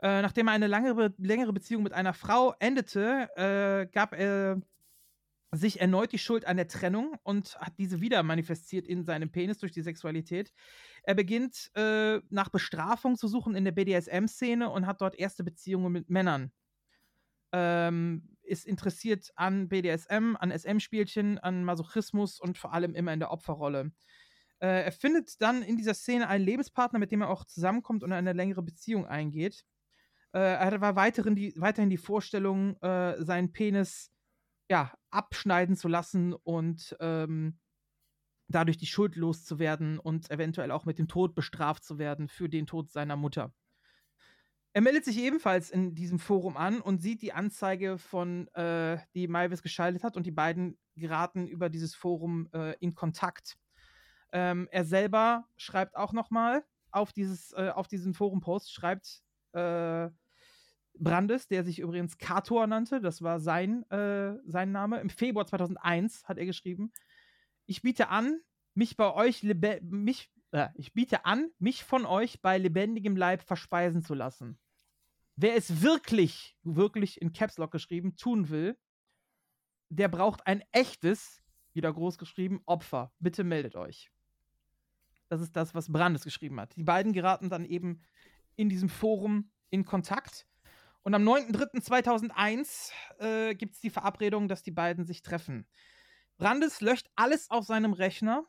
Äh, 0.03 0.21
nachdem 0.21 0.49
er 0.49 0.55
eine 0.55 0.67
lange, 0.67 1.15
längere 1.17 1.53
Beziehung 1.53 1.83
mit 1.83 1.95
einer 1.95 2.13
Frau 2.13 2.55
endete, 2.59 3.29
äh, 3.37 3.87
gab 3.91 4.13
er 4.13 4.61
sich 5.51 5.81
erneut 5.81 6.13
die 6.13 6.19
Schuld 6.19 6.47
an 6.47 6.57
der 6.57 6.69
Trennung 6.69 7.17
und 7.23 7.57
hat 7.61 7.79
diese 7.79 8.01
wieder 8.01 8.23
manifestiert 8.23 8.87
in 8.87 9.05
seinem 9.05 9.31
Penis 9.31 9.59
durch 9.59 9.73
die 9.73 9.83
Sexualität. 9.83 10.53
Er 11.05 11.15
beginnt 11.15 11.71
äh, 11.75 12.21
nach 12.29 12.49
Bestrafung 12.49 13.17
zu 13.17 13.29
suchen 13.29 13.55
in 13.55 13.65
der 13.65 13.73
BDSM-Szene 13.73 14.69
und 14.69 14.87
hat 14.87 15.01
dort 15.01 15.15
erste 15.15 15.45
Beziehungen 15.45 15.93
mit 15.93 16.11
Männern. 16.11 16.51
Ähm, 17.53 18.34
ist 18.45 18.67
interessiert 18.67 19.31
an 19.37 19.69
BDSM, 19.69 20.37
an 20.39 20.51
SM-Spielchen, 20.51 21.39
an 21.39 21.65
Masochismus 21.65 22.41
und 22.41 22.59
vor 22.59 22.73
allem 22.73 22.95
immer 22.95 23.13
in 23.13 23.21
der 23.21 23.31
Opferrolle. 23.31 23.93
Äh, 24.61 24.85
er 24.85 24.93
findet 24.93 25.41
dann 25.41 25.63
in 25.63 25.77
dieser 25.77 25.95
Szene 25.95 26.29
einen 26.29 26.45
Lebenspartner, 26.45 26.99
mit 26.99 27.13
dem 27.13 27.23
er 27.23 27.31
auch 27.31 27.45
zusammenkommt 27.45 28.03
und 28.03 28.13
eine 28.13 28.33
längere 28.33 28.63
Beziehung 28.63 29.07
eingeht. 29.07 29.65
Äh, 30.33 30.39
er 30.39 30.81
war 30.81 30.97
weiterhin 30.97 31.37
die, 31.37 31.53
weiterhin 31.57 31.91
die 31.91 31.97
Vorstellung, 31.97 32.77
äh, 32.81 33.23
seinen 33.23 33.53
Penis 33.53 34.11
ja, 34.71 34.93
abschneiden 35.11 35.77
zu 35.77 35.89
lassen 35.89 36.33
und 36.33 36.97
ähm, 37.01 37.59
dadurch 38.49 38.77
die 38.77 38.87
Schuld 38.87 39.17
loszuwerden 39.17 39.99
und 39.99 40.31
eventuell 40.31 40.71
auch 40.71 40.85
mit 40.85 40.99
dem 40.99 41.09
Tod 41.09 41.35
bestraft 41.35 41.85
zu 41.85 41.99
werden 41.99 42.29
für 42.29 42.49
den 42.49 42.67
Tod 42.67 42.91
seiner 42.91 43.17
Mutter. 43.17 43.53
Er 44.77 44.81
meldet 44.81 45.05
sich 45.05 45.19
ebenfalls 45.19 45.71
in 45.71 45.95
diesem 45.95 46.19
Forum 46.19 46.57
an 46.57 46.81
und 46.81 47.01
sieht 47.01 47.23
die 47.23 47.33
Anzeige 47.33 47.97
von, 47.97 48.49
äh, 48.55 48.99
die 49.15 49.29
Maivis 49.29 49.63
geschaltet 49.63 50.03
hat 50.03 50.17
und 50.17 50.27
die 50.27 50.33
beiden 50.33 50.77
geraten 50.97 51.47
über 51.47 51.69
dieses 51.69 51.95
Forum 51.95 52.49
äh, 52.53 52.75
in 52.81 52.97
Kontakt. 52.97 53.57
Ähm, 54.33 54.67
er 54.73 54.85
selber 54.85 55.47
schreibt 55.57 55.95
auch 55.97 56.13
nochmal 56.13 56.65
auf, 56.91 57.13
dieses, 57.13 57.53
äh, 57.53 57.71
auf 57.73 57.87
diesen 57.87 58.15
Forum-Post, 58.15 58.73
schreibt 58.73 59.23
äh, 59.53 60.11
Brandes, 60.99 61.47
der 61.47 61.63
sich 61.63 61.79
übrigens 61.79 62.19
Kator 62.19 62.67
nannte, 62.67 63.01
das 63.01 63.23
war 63.23 63.39
sein, 63.39 63.89
äh, 63.91 64.35
sein 64.45 64.73
Name. 64.73 64.99
Im 64.99 65.09
Februar 65.09 65.47
2001 65.47 66.25
hat 66.25 66.37
er 66.37 66.47
geschrieben: 66.47 66.93
Ich 67.67 67.83
biete 67.83 68.09
an, 68.09 68.41
mich 68.75 68.97
bei 68.97 69.13
euch 69.15 69.45
mich, 69.83 70.33
äh, 70.51 70.69
ich 70.75 70.93
biete 70.95 71.25
an, 71.27 71.51
mich 71.61 71.85
von 71.85 72.07
euch 72.07 72.43
bei 72.43 72.59
lebendigem 72.59 73.17
Leib 73.17 73.43
verspeisen 73.43 74.03
zu 74.03 74.15
lassen. 74.15 74.59
Wer 75.37 75.57
es 75.57 75.83
wirklich, 75.83 76.57
wirklich 76.63 77.21
in 77.21 77.33
Caps 77.33 77.59
Lock 77.59 77.73
geschrieben, 77.73 78.17
tun 78.17 78.51
will, 78.51 78.79
der 79.89 80.09
braucht 80.09 80.47
ein 80.47 80.63
echtes, 80.73 81.43
wieder 81.73 81.93
groß 81.93 82.19
geschrieben, 82.19 82.63
Opfer. 82.67 83.13
Bitte 83.19 83.45
meldet 83.45 83.75
euch. 83.75 84.11
Das 85.29 85.41
ist 85.41 85.57
das, 85.57 85.75
was 85.75 85.91
Brandes 85.91 86.23
geschrieben 86.23 86.61
hat. 86.61 86.77
Die 86.77 86.85
beiden 86.85 87.13
geraten 87.13 87.51
dann 87.51 87.65
eben 87.65 88.03
in 88.57 88.69
diesem 88.69 88.89
Forum 88.89 89.51
in 89.71 89.85
Kontakt. 89.85 90.47
Und 91.03 91.15
am 91.15 91.27
9.3.2001 91.27 92.93
äh, 93.19 93.55
gibt 93.55 93.75
es 93.75 93.81
die 93.81 93.91
Verabredung, 93.91 94.49
dass 94.49 94.63
die 94.63 94.71
beiden 94.71 95.05
sich 95.05 95.23
treffen. 95.23 95.67
Brandes 96.37 96.81
löscht 96.81 97.11
alles 97.17 97.51
auf 97.51 97.65
seinem 97.65 97.93
Rechner 97.93 98.47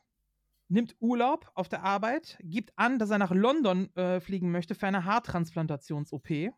nimmt 0.68 0.96
Urlaub 1.00 1.50
auf 1.54 1.68
der 1.68 1.82
Arbeit, 1.82 2.38
gibt 2.40 2.76
an, 2.76 2.98
dass 2.98 3.10
er 3.10 3.18
nach 3.18 3.30
London 3.30 3.94
äh, 3.94 4.20
fliegen 4.20 4.50
möchte 4.50 4.74
für 4.74 4.86
eine 4.86 5.04
Haartransplantations-OP, 5.04 6.52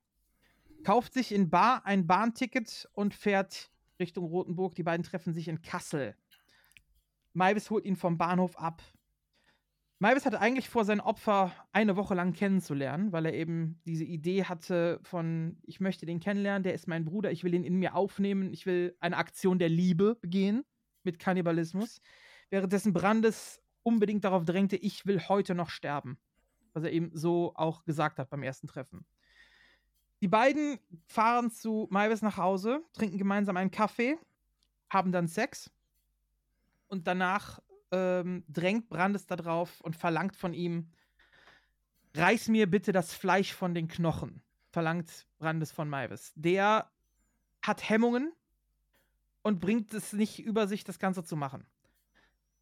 kauft 0.85 1.12
sich 1.12 1.33
in 1.33 1.51
Bar 1.51 1.85
ein 1.85 2.07
Bahnticket 2.07 2.89
und 2.93 3.15
fährt 3.15 3.71
Richtung 3.99 4.25
Rothenburg. 4.25 4.75
Die 4.75 4.83
beiden 4.83 5.05
treffen 5.05 5.33
sich 5.33 5.49
in 5.49 5.62
Kassel. 5.62 6.15
Maivis 7.33 7.71
holt 7.71 7.85
ihn 7.85 7.97
vom 7.97 8.19
Bahnhof 8.19 8.59
ab. 8.59 8.83
Maivis 10.01 10.27
hatte 10.27 10.41
eigentlich 10.41 10.69
vor, 10.69 10.85
sein 10.85 11.01
Opfer 11.01 11.53
eine 11.73 11.97
Woche 11.97 12.15
lang 12.15 12.33
kennenzulernen, 12.33 13.11
weil 13.12 13.27
er 13.27 13.35
eben 13.35 13.81
diese 13.85 14.05
Idee 14.05 14.44
hatte 14.44 15.01
von, 15.03 15.59
ich 15.65 15.81
möchte 15.81 16.07
den 16.07 16.21
kennenlernen, 16.21 16.62
der 16.62 16.75
ist 16.75 16.87
mein 16.87 17.05
Bruder, 17.05 17.33
ich 17.33 17.43
will 17.43 17.53
ihn 17.53 17.65
in 17.65 17.77
mir 17.77 17.97
aufnehmen, 17.97 18.53
ich 18.53 18.65
will 18.65 18.97
eine 19.01 19.17
Aktion 19.17 19.59
der 19.59 19.69
Liebe 19.69 20.15
begehen 20.15 20.65
mit 21.03 21.19
Kannibalismus. 21.19 22.01
Währenddessen 22.49 22.93
Brandes 22.93 23.61
unbedingt 23.83 24.23
darauf 24.23 24.44
drängte, 24.44 24.77
ich 24.77 25.05
will 25.05 25.21
heute 25.28 25.57
noch 25.57 25.71
sterben. 25.71 26.17
Was 26.75 26.85
er 26.85 26.93
eben 26.93 27.11
so 27.12 27.53
auch 27.57 27.85
gesagt 27.85 28.21
hat 28.21 28.31
beim 28.31 28.44
ersten 28.44 28.69
Treffen. 28.69 29.05
Die 30.20 30.28
beiden 30.28 30.78
fahren 31.06 31.51
zu 31.51 31.86
Maivis 31.90 32.22
nach 32.22 32.36
Hause, 32.36 32.83
trinken 32.92 33.18
gemeinsam 33.18 33.56
einen 33.56 33.70
Kaffee, 33.70 34.18
haben 34.90 35.12
dann 35.12 35.28
Sex 35.28 35.70
und 36.88 37.06
danach 37.06 37.60
ähm, 37.92 38.44
drängt 38.49 38.88
Brandes 38.88 39.26
darauf 39.26 39.81
und 39.81 39.97
verlangt 39.97 40.34
von 40.34 40.54
ihm, 40.54 40.90
reiß 42.15 42.49
mir 42.49 42.68
bitte 42.68 42.92
das 42.92 43.15
Fleisch 43.15 43.52
von 43.52 43.74
den 43.74 43.86
Knochen, 43.86 44.42
verlangt 44.70 45.26
Brandes 45.38 45.70
von 45.70 45.88
Maivis. 45.88 46.33
Der 46.34 46.90
hat 47.62 47.88
Hemmungen 47.88 48.33
und 49.42 49.60
bringt 49.60 49.94
es 49.94 50.12
nicht 50.12 50.40
über 50.40 50.67
sich, 50.67 50.84
das 50.84 50.99
Ganze 50.99 51.22
zu 51.24 51.36
machen. 51.36 51.65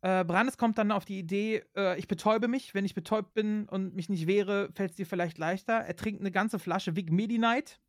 Äh, 0.02 0.24
Brandes 0.24 0.58
kommt 0.58 0.78
dann 0.78 0.92
auf 0.92 1.04
die 1.04 1.18
Idee, 1.18 1.64
äh, 1.74 1.98
ich 1.98 2.06
betäube 2.06 2.48
mich. 2.48 2.74
Wenn 2.74 2.84
ich 2.84 2.94
betäubt 2.94 3.34
bin 3.34 3.68
und 3.68 3.94
mich 3.94 4.08
nicht 4.08 4.26
wehre, 4.26 4.70
fällt 4.74 4.90
es 4.90 4.96
dir 4.96 5.06
vielleicht 5.06 5.38
leichter. 5.38 5.74
Er 5.74 5.96
trinkt 5.96 6.20
eine 6.20 6.30
ganze 6.30 6.58
Flasche 6.58 6.96
Vic 6.96 7.10
Medi-Night 7.10 7.80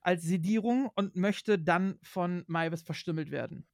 als 0.00 0.22
Sedierung 0.22 0.90
und 0.94 1.16
möchte 1.16 1.58
dann 1.58 1.98
von 2.02 2.44
Maivis 2.46 2.82
verstümmelt 2.82 3.30
werden. 3.30 3.66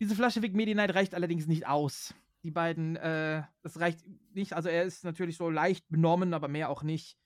Diese 0.00 0.14
Flasche 0.14 0.42
Vic 0.42 0.54
Medi-Night 0.54 0.94
reicht 0.94 1.14
allerdings 1.14 1.46
nicht 1.46 1.66
aus. 1.66 2.14
Die 2.42 2.50
beiden, 2.50 2.96
äh, 2.96 3.42
das 3.62 3.80
reicht 3.80 4.00
nicht. 4.32 4.52
Also 4.54 4.68
er 4.68 4.84
ist 4.84 5.04
natürlich 5.04 5.36
so 5.36 5.50
leicht 5.50 5.88
benommen, 5.88 6.34
aber 6.34 6.48
mehr 6.48 6.70
auch 6.70 6.82
nicht. 6.82 7.18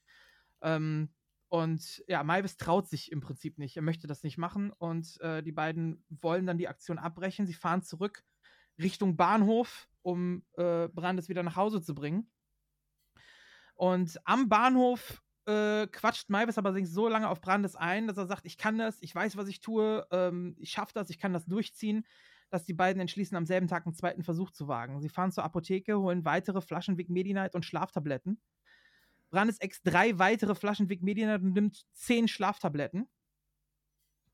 Ähm, 0.63 1.11
und 1.49 2.03
ja, 2.09 2.25
Maivis 2.25 2.57
traut 2.57 2.89
sich 2.89 3.13
im 3.13 3.21
Prinzip 3.21 3.59
nicht. 3.59 3.77
Er 3.77 3.83
möchte 3.83 4.07
das 4.07 4.23
nicht 4.23 4.39
machen. 4.39 4.73
Und 4.73 5.21
äh, 5.21 5.43
die 5.43 5.53
beiden 5.53 6.03
wollen 6.09 6.47
dann 6.47 6.57
die 6.57 6.69
Aktion 6.69 6.99
abbrechen. 6.99 7.47
Sie 7.47 7.53
fahren 7.53 7.83
zurück 7.83 8.25
Richtung 8.83 9.17
Bahnhof, 9.17 9.89
um 10.03 10.45
äh, 10.57 10.89
Brandes 10.89 11.29
wieder 11.29 11.43
nach 11.43 11.57
Hause 11.57 11.83
zu 11.83 11.95
bringen. 11.95 12.31
Und 13.75 14.21
am 14.25 14.49
Bahnhof 14.49 15.23
äh, 15.47 15.87
quatscht 15.89 16.31
Maivis 16.31 16.59
aber 16.59 16.85
so 16.85 17.09
lange 17.09 17.29
auf 17.29 17.41
Brandes 17.41 17.75
ein, 17.75 18.07
dass 18.07 18.17
er 18.17 18.27
sagt, 18.27 18.47
ich 18.47 18.59
kann 18.59 18.79
das, 18.79 18.99
ich 19.01 19.15
weiß, 19.15 19.37
was 19.37 19.49
ich 19.49 19.61
tue, 19.61 20.07
ähm, 20.11 20.55
ich 20.59 20.71
schaffe 20.71 20.93
das, 20.95 21.11
ich 21.11 21.19
kann 21.19 21.33
das 21.33 21.47
durchziehen, 21.47 22.07
dass 22.51 22.65
die 22.65 22.75
beiden 22.75 23.01
entschließen, 23.01 23.37
am 23.37 23.47
selben 23.47 23.67
Tag 23.67 23.87
einen 23.87 23.95
zweiten 23.95 24.23
Versuch 24.23 24.51
zu 24.51 24.69
wagen. 24.69 25.01
Sie 25.01 25.09
fahren 25.09 25.33
zur 25.33 25.45
Apotheke, 25.45 25.99
holen 25.99 26.25
weitere 26.25 26.61
Flaschen 26.61 26.99
Vic 26.99 27.09
Medi-Night 27.09 27.55
und 27.55 27.65
Schlaftabletten. 27.65 28.41
Brandes 29.31 29.59
Ex 29.59 29.83
drei 29.83 30.19
weitere 30.19 30.55
Flaschen 30.55 30.91
Vic 30.91 31.03
Medi-Night 31.03 31.43
und 31.43 31.55
nimmt 31.55 31.87
zehn 31.93 32.29
Schlaftabletten. 32.29 33.09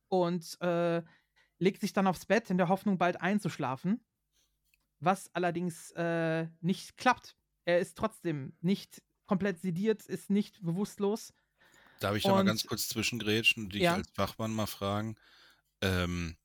Und 0.09 0.61
äh, 0.61 1.03
legt 1.59 1.81
sich 1.81 1.93
dann 1.93 2.07
aufs 2.07 2.27
Bett 2.27 2.51
in 2.51 2.59
der 2.59 2.69
Hoffnung, 2.69 2.99
bald 2.99 3.21
einzuschlafen 3.21 4.05
was 5.01 5.35
allerdings 5.35 5.91
äh, 5.93 6.47
nicht 6.61 6.97
klappt. 6.97 7.37
Er 7.65 7.79
ist 7.79 7.97
trotzdem 7.97 8.55
nicht 8.61 9.03
komplett 9.27 9.61
sediert, 9.61 10.07
ist 10.07 10.31
nicht 10.31 10.63
bewusstlos. 10.63 11.33
Darf 12.01 12.17
ich 12.17 12.23
da 12.23 12.31
mal 12.31 12.45
ganz 12.45 12.65
kurz 12.65 12.89
zwischengrätschen 12.89 13.65
und 13.65 13.75
dich 13.75 13.83
ja. 13.83 13.95
als 13.95 14.09
Fachmann 14.11 14.53
mal 14.55 14.67
fragen? 14.67 15.17
Ähm, 15.81 16.37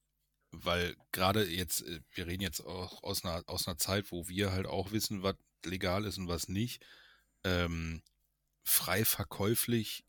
weil 0.51 0.95
gerade 1.11 1.47
jetzt, 1.47 1.81
äh, 1.83 2.01
wir 2.13 2.27
reden 2.27 2.43
jetzt 2.43 2.61
auch 2.61 3.03
aus 3.03 3.23
einer, 3.23 3.43
aus 3.47 3.67
einer 3.67 3.77
Zeit, 3.77 4.11
wo 4.11 4.27
wir 4.27 4.51
halt 4.51 4.67
auch 4.67 4.91
wissen, 4.91 5.23
was 5.23 5.35
legal 5.65 6.05
ist 6.05 6.17
und 6.17 6.27
was 6.27 6.47
nicht. 6.47 6.85
Ähm, 7.43 8.01
frei 8.63 9.05
verkäuflich 9.05 10.05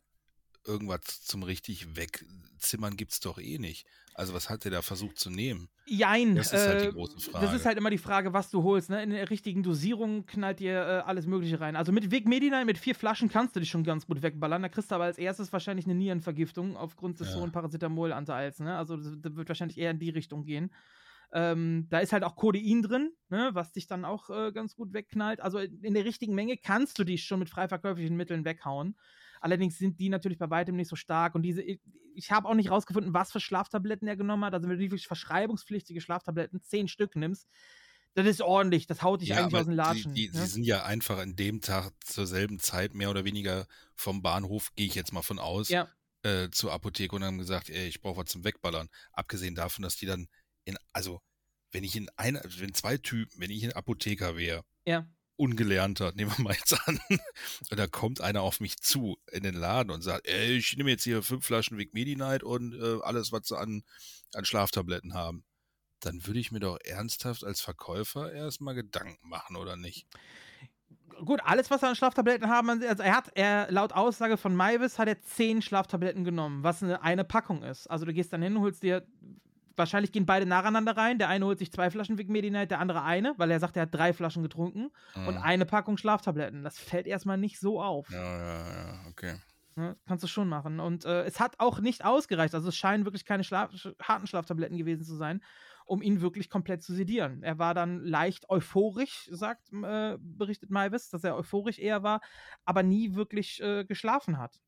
irgendwas 0.65 1.23
zum 1.23 1.43
richtig 1.43 1.95
wegzimmern 1.95 2.97
gibt 2.97 3.11
es 3.13 3.19
doch 3.19 3.39
eh 3.39 3.57
nicht. 3.57 3.87
Also 4.13 4.33
was 4.33 4.49
hat 4.49 4.63
der 4.63 4.71
da 4.71 4.81
versucht 4.81 5.19
zu 5.19 5.29
nehmen? 5.29 5.67
Jein. 5.85 6.35
Das 6.35 6.53
ist 6.53 6.67
halt 6.67 6.81
die 6.81 6.87
äh, 6.87 6.91
große 6.91 7.19
Frage. 7.19 7.45
Das 7.45 7.53
ist 7.53 7.65
halt 7.65 7.77
immer 7.77 7.89
die 7.89 7.97
Frage, 7.97 8.31
was 8.33 8.49
du 8.49 8.63
holst. 8.63 8.89
Ne? 8.89 9.03
In 9.03 9.09
der 9.09 9.29
richtigen 9.29 9.61
Dosierung 9.61 10.25
knallt 10.25 10.59
dir 10.59 10.73
äh, 10.73 11.01
alles 11.05 11.27
Mögliche 11.27 11.59
rein. 11.59 11.75
Also 11.75 11.91
mit 11.91 12.11
Vic 12.11 12.27
Medina, 12.27 12.63
mit 12.63 12.77
vier 12.77 12.95
Flaschen 12.95 13.29
kannst 13.29 13.55
du 13.55 13.59
dich 13.59 13.69
schon 13.69 13.83
ganz 13.83 14.07
gut 14.07 14.21
wegballern. 14.21 14.61
Da 14.61 14.69
kriegst 14.69 14.89
du 14.89 14.95
aber 14.95 15.03
als 15.03 15.17
erstes 15.17 15.51
wahrscheinlich 15.51 15.85
eine 15.85 15.95
Nierenvergiftung 15.95 16.77
aufgrund 16.77 17.19
des 17.19 17.33
Ja. 17.33 17.41
hohen 17.41 17.51
Paracetamolanteils. 17.51 18.59
Ne? 18.59 18.77
Also 18.77 18.95
das, 18.95 19.11
das 19.19 19.35
wird 19.35 19.49
wahrscheinlich 19.49 19.77
eher 19.77 19.91
in 19.91 19.99
die 19.99 20.09
Richtung 20.09 20.45
gehen. 20.45 20.71
Ähm, 21.33 21.87
da 21.89 21.99
ist 21.99 22.13
halt 22.13 22.23
auch 22.23 22.35
Codein 22.35 22.81
drin, 22.81 23.11
ne, 23.29 23.49
was 23.53 23.73
dich 23.73 23.87
dann 23.87 24.05
auch 24.05 24.29
äh, 24.29 24.51
ganz 24.53 24.75
gut 24.75 24.93
wegknallt. 24.93 25.41
Also 25.41 25.59
in 25.59 25.93
der 25.93 26.05
richtigen 26.05 26.33
Menge 26.35 26.55
kannst 26.55 26.97
du 26.97 27.03
dich 27.03 27.25
schon 27.25 27.39
mit 27.39 27.49
frei 27.49 27.67
verkäuflichen 27.67 28.15
Mitteln 28.15 28.45
weghauen. 28.45 28.95
Allerdings 29.45 29.77
sind 29.77 29.99
die 29.99 30.09
natürlich 30.09 30.39
bei 30.39 30.49
weitem 30.49 30.75
nicht 30.75 30.87
so 30.87 30.95
stark. 30.95 31.35
Und 31.35 31.43
diese, 31.43 31.61
ich, 31.61 32.31
habe 32.31 32.49
auch 32.49 32.55
nicht 32.55 32.71
rausgefunden, 32.71 33.13
was 33.13 33.31
für 33.31 33.39
Schlaftabletten 33.39 34.07
er 34.07 34.17
genommen 34.17 34.43
hat. 34.43 34.55
Also 34.55 34.67
wenn 34.67 34.77
du 34.77 34.81
wirklich 34.81 35.05
verschreibungspflichtige 35.05 36.01
Schlaftabletten, 36.01 36.63
zehn 36.63 36.87
Stück 36.87 37.15
nimmst, 37.15 37.47
das 38.15 38.25
ist 38.25 38.41
ordentlich. 38.41 38.87
Das 38.87 39.03
haut 39.03 39.21
dich 39.21 39.29
Ja, 39.29 39.45
eigentlich 39.45 39.61
aus 39.61 39.67
den 39.67 39.75
Latschen. 39.75 40.15
Die, 40.15 40.31
die, 40.31 40.35
ne? 40.35 40.43
Sie 40.43 40.47
sind 40.47 40.63
ja 40.63 40.83
einfach 40.83 41.19
an 41.19 41.35
dem 41.35 41.61
Tag 41.61 41.91
zur 42.03 42.25
selben 42.25 42.57
Zeit 42.57 42.95
mehr 42.95 43.11
oder 43.11 43.23
weniger 43.23 43.67
vom 43.93 44.23
Bahnhof, 44.23 44.73
gehe 44.75 44.87
ich 44.87 44.95
jetzt 44.95 45.13
mal 45.13 45.21
von 45.21 45.37
aus, 45.37 45.69
Ja. 45.69 45.89
äh, 46.23 46.49
zur 46.49 46.73
Apotheke 46.73 47.15
und 47.15 47.23
haben 47.23 47.37
gesagt, 47.37 47.69
ey, 47.69 47.87
ich 47.87 48.01
brauche 48.01 48.21
was 48.21 48.31
zum 48.31 48.43
Wegballern. 48.43 48.89
Abgesehen 49.11 49.53
davon, 49.53 49.83
dass 49.83 49.95
die 49.95 50.07
dann 50.07 50.27
in, 50.63 50.75
also 50.91 51.21
wenn 51.71 51.83
ich 51.83 51.95
in 51.95 52.09
einer, 52.15 52.41
wenn 52.57 52.73
zwei 52.73 52.97
Typen, 52.97 53.39
wenn 53.39 53.51
ich 53.51 53.63
ein 53.63 53.73
Apotheker 53.73 54.37
wäre, 54.37 54.63
Ja. 54.87 55.07
Ungelernter, 55.37 56.11
nehmen 56.13 56.31
wir 56.35 56.43
mal 56.43 56.53
jetzt 56.53 56.87
an, 56.87 56.99
und 57.69 57.79
da 57.79 57.87
kommt 57.87 58.21
einer 58.21 58.41
auf 58.41 58.59
mich 58.59 58.77
zu 58.77 59.17
in 59.31 59.43
den 59.43 59.55
Laden 59.55 59.91
und 59.91 60.01
sagt, 60.01 60.27
ey, 60.27 60.57
ich 60.57 60.75
nehme 60.77 60.91
jetzt 60.91 61.03
hier 61.03 61.23
fünf 61.23 61.45
Flaschen 61.45 61.77
Vic 61.77 61.93
Medi-Night 61.93 62.43
und 62.43 62.73
äh, 62.73 62.99
alles, 63.03 63.31
was 63.31 63.47
sie 63.47 63.57
an, 63.57 63.83
an 64.33 64.45
Schlaftabletten 64.45 65.13
haben. 65.13 65.43
Dann 66.01 66.25
würde 66.25 66.39
ich 66.39 66.51
mir 66.51 66.59
doch 66.59 66.77
ernsthaft 66.83 67.43
als 67.43 67.61
Verkäufer 67.61 68.31
erstmal 68.31 68.75
Gedanken 68.75 69.27
machen, 69.27 69.55
oder 69.55 69.75
nicht? 69.75 70.07
Gut, 71.23 71.39
alles, 71.43 71.71
was 71.71 71.81
er 71.81 71.89
an 71.89 71.95
Schlaftabletten 71.95 72.49
haben, 72.49 72.69
also 72.69 73.01
er 73.01 73.15
hat, 73.15 73.31
er, 73.35 73.71
laut 73.71 73.93
Aussage 73.93 74.35
von 74.35 74.53
Maivis, 74.55 74.99
hat 74.99 75.07
er 75.07 75.21
zehn 75.21 75.61
Schlaftabletten 75.61 76.25
genommen, 76.25 76.63
was 76.63 76.83
eine, 76.83 77.01
eine 77.01 77.23
Packung 77.23 77.63
ist. 77.63 77.87
Also 77.87 78.05
du 78.05 78.13
gehst 78.13 78.33
dann 78.33 78.41
hin, 78.41 78.59
holst 78.59 78.83
dir, 78.83 79.07
wahrscheinlich 79.77 80.11
gehen 80.11 80.25
beide 80.25 80.45
nacheinander 80.45 80.95
rein. 80.97 81.17
Der 81.19 81.29
eine 81.29 81.45
holt 81.45 81.59
sich 81.59 81.71
zwei 81.71 81.89
Flaschen 81.89 82.17
Vic 82.17 82.29
Medi-Night, 82.29 82.71
der 82.71 82.79
andere 82.79 83.03
eine, 83.03 83.33
weil 83.37 83.51
er 83.51 83.59
sagt, 83.59 83.75
er 83.75 83.83
hat 83.83 83.93
drei 83.93 84.13
Flaschen 84.13 84.43
getrunken 84.43 84.91
und 85.15 85.35
Mhm. 85.35 85.41
eine 85.41 85.65
Packung 85.65 85.97
Schlaftabletten. 85.97 86.63
Das 86.63 86.79
fällt 86.79 87.07
erstmal 87.07 87.37
nicht 87.37 87.59
so 87.59 87.81
auf. 87.81 88.09
Ja, 88.09 88.21
ja, 88.21 88.67
ja, 88.67 88.99
okay. 89.09 89.35
Ne, 89.77 89.97
kannst 90.07 90.23
du 90.23 90.27
schon 90.27 90.47
machen. 90.47 90.79
Und 90.79 91.03
äh, 91.03 91.23
es 91.23 91.41
hat 91.41 91.59
auch 91.59 91.79
nicht 91.81 92.05
ausgereicht. 92.05 92.55
Also 92.55 92.69
es 92.69 92.77
scheinen 92.77 93.03
wirklich 93.03 93.25
keine 93.25 93.43
Schlaf 93.43 93.71
sch- 93.73 93.93
harten 94.01 94.25
Schlaftabletten 94.25 94.77
gewesen 94.77 95.03
zu 95.03 95.15
sein, 95.15 95.43
um 95.85 96.01
ihn 96.01 96.21
wirklich 96.21 96.49
komplett 96.49 96.81
zu 96.81 96.93
sedieren. 96.93 97.43
Er 97.43 97.59
war 97.59 97.73
dann 97.73 97.99
leicht 97.99 98.49
euphorisch, 98.49 99.27
sagt, 99.31 99.73
äh, 99.73 100.17
berichtet 100.19 100.69
Maivis, 100.69 101.09
dass 101.09 101.25
er 101.25 101.35
euphorisch 101.35 101.77
eher 101.77 102.03
war, 102.03 102.21
aber 102.63 102.83
nie 102.83 103.15
wirklich 103.15 103.61
äh, 103.61 103.83
geschlafen 103.83 104.37
hat. 104.37 104.61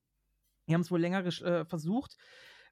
Die 0.67 0.73
haben 0.73 0.81
es 0.81 0.91
wohl 0.91 0.99
länger 0.99 1.25
äh, 1.25 1.63
versucht, 1.63 2.17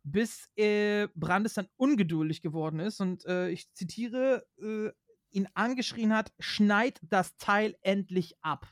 bis 0.05 0.49
äh, 0.55 1.07
Brandes 1.15 1.55
dann 1.55 1.67
ungeduldig 1.77 2.41
geworden 2.41 2.79
ist 2.79 3.01
und 3.01 3.25
äh, 3.25 3.49
ich 3.49 3.73
zitiere, 3.73 4.45
äh, 4.61 4.91
ihn 5.31 5.47
angeschrien 5.55 6.13
hat, 6.13 6.31
schneid 6.39 7.01
das 7.01 7.35
Teil 7.37 7.75
endlich 7.81 8.35
ab. 8.41 8.67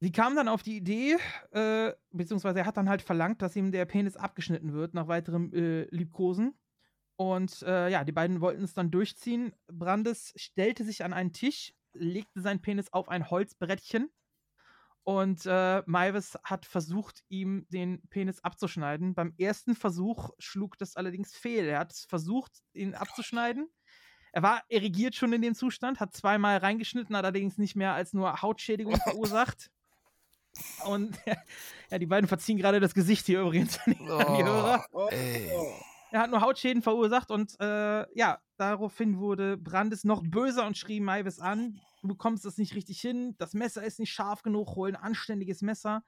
Sie 0.00 0.12
kam 0.12 0.36
dann 0.36 0.48
auf 0.48 0.62
die 0.62 0.76
Idee, 0.76 1.16
äh, 1.52 1.92
beziehungsweise 2.12 2.58
er 2.60 2.66
hat 2.66 2.76
dann 2.76 2.90
halt 2.90 3.00
verlangt, 3.00 3.40
dass 3.40 3.56
ihm 3.56 3.72
der 3.72 3.86
Penis 3.86 4.16
abgeschnitten 4.16 4.74
wird 4.74 4.92
nach 4.92 5.08
weiterem 5.08 5.52
äh, 5.54 5.84
Liebkosen. 5.84 6.54
Und 7.16 7.62
äh, 7.62 7.88
ja, 7.90 8.04
die 8.04 8.12
beiden 8.12 8.42
wollten 8.42 8.64
es 8.64 8.74
dann 8.74 8.90
durchziehen. 8.90 9.54
Brandes 9.68 10.34
stellte 10.36 10.84
sich 10.84 11.04
an 11.04 11.14
einen 11.14 11.32
Tisch, 11.32 11.72
legte 11.94 12.42
seinen 12.42 12.60
Penis 12.60 12.92
auf 12.92 13.08
ein 13.08 13.30
Holzbrettchen 13.30 14.10
und 15.04 15.44
äh, 15.44 15.82
Maivis 15.84 16.38
hat 16.42 16.64
versucht, 16.64 17.22
ihm 17.28 17.66
den 17.68 18.00
Penis 18.08 18.42
abzuschneiden. 18.42 19.14
Beim 19.14 19.34
ersten 19.38 19.74
Versuch 19.74 20.30
schlug 20.38 20.78
das 20.78 20.96
allerdings 20.96 21.34
fehl. 21.36 21.66
Er 21.66 21.80
hat 21.80 21.92
versucht, 22.08 22.52
ihn 22.72 22.94
abzuschneiden. 22.94 23.68
Er 24.32 24.42
war 24.42 24.62
erigiert 24.68 25.14
schon 25.14 25.32
in 25.32 25.42
dem 25.42 25.54
Zustand, 25.54 26.00
hat 26.00 26.14
zweimal 26.14 26.56
reingeschnitten, 26.56 27.14
hat 27.16 27.24
allerdings 27.24 27.58
nicht 27.58 27.76
mehr 27.76 27.92
als 27.92 28.14
nur 28.14 28.42
Hautschädigung 28.42 28.96
verursacht. 28.96 29.70
Und 30.86 31.16
ja, 31.90 31.98
die 31.98 32.06
beiden 32.06 32.26
verziehen 32.26 32.56
gerade 32.56 32.80
das 32.80 32.94
Gesicht 32.94 33.26
hier 33.26 33.42
übrigens 33.42 33.78
an 33.84 33.92
die, 33.92 34.10
an 34.10 34.36
die 34.36 34.44
Hörer. 34.44 34.86
Er 36.14 36.20
hat 36.20 36.30
nur 36.30 36.42
Hautschäden 36.42 36.80
verursacht 36.80 37.32
und 37.32 37.56
äh, 37.58 38.06
ja, 38.16 38.38
daraufhin 38.56 39.18
wurde 39.18 39.56
Brandes 39.56 40.04
noch 40.04 40.22
böser 40.22 40.64
und 40.64 40.78
schrie 40.78 41.00
Maivis 41.00 41.40
an. 41.40 41.80
Du 42.02 42.08
bekommst 42.08 42.44
es 42.44 42.56
nicht 42.56 42.76
richtig 42.76 43.00
hin, 43.00 43.34
das 43.38 43.52
Messer 43.52 43.82
ist 43.82 43.98
nicht 43.98 44.12
scharf 44.12 44.42
genug, 44.42 44.76
hol 44.76 44.90
ein 44.90 44.94
anständiges 44.94 45.60
Messer. 45.60 46.04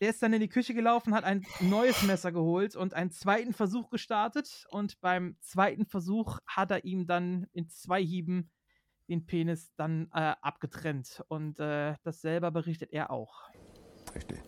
Der 0.00 0.10
ist 0.10 0.22
dann 0.22 0.32
in 0.32 0.38
die 0.38 0.48
Küche 0.48 0.74
gelaufen, 0.74 1.12
hat 1.12 1.24
ein 1.24 1.44
neues 1.58 2.04
Messer 2.04 2.30
geholt 2.30 2.76
und 2.76 2.94
einen 2.94 3.10
zweiten 3.10 3.52
Versuch 3.52 3.90
gestartet. 3.90 4.66
Und 4.70 5.00
beim 5.00 5.36
zweiten 5.40 5.86
Versuch 5.86 6.38
hat 6.46 6.70
er 6.70 6.84
ihm 6.84 7.08
dann 7.08 7.46
in 7.52 7.68
zwei 7.68 8.04
Hieben 8.04 8.52
den 9.08 9.26
Penis 9.26 9.72
dann 9.74 10.08
äh, 10.12 10.34
abgetrennt. 10.40 11.24
Und 11.26 11.58
äh, 11.58 11.94
das 12.04 12.20
selber 12.20 12.52
berichtet 12.52 12.92
er 12.92 13.10
auch. 13.10 13.48
Richtig. 14.14 14.38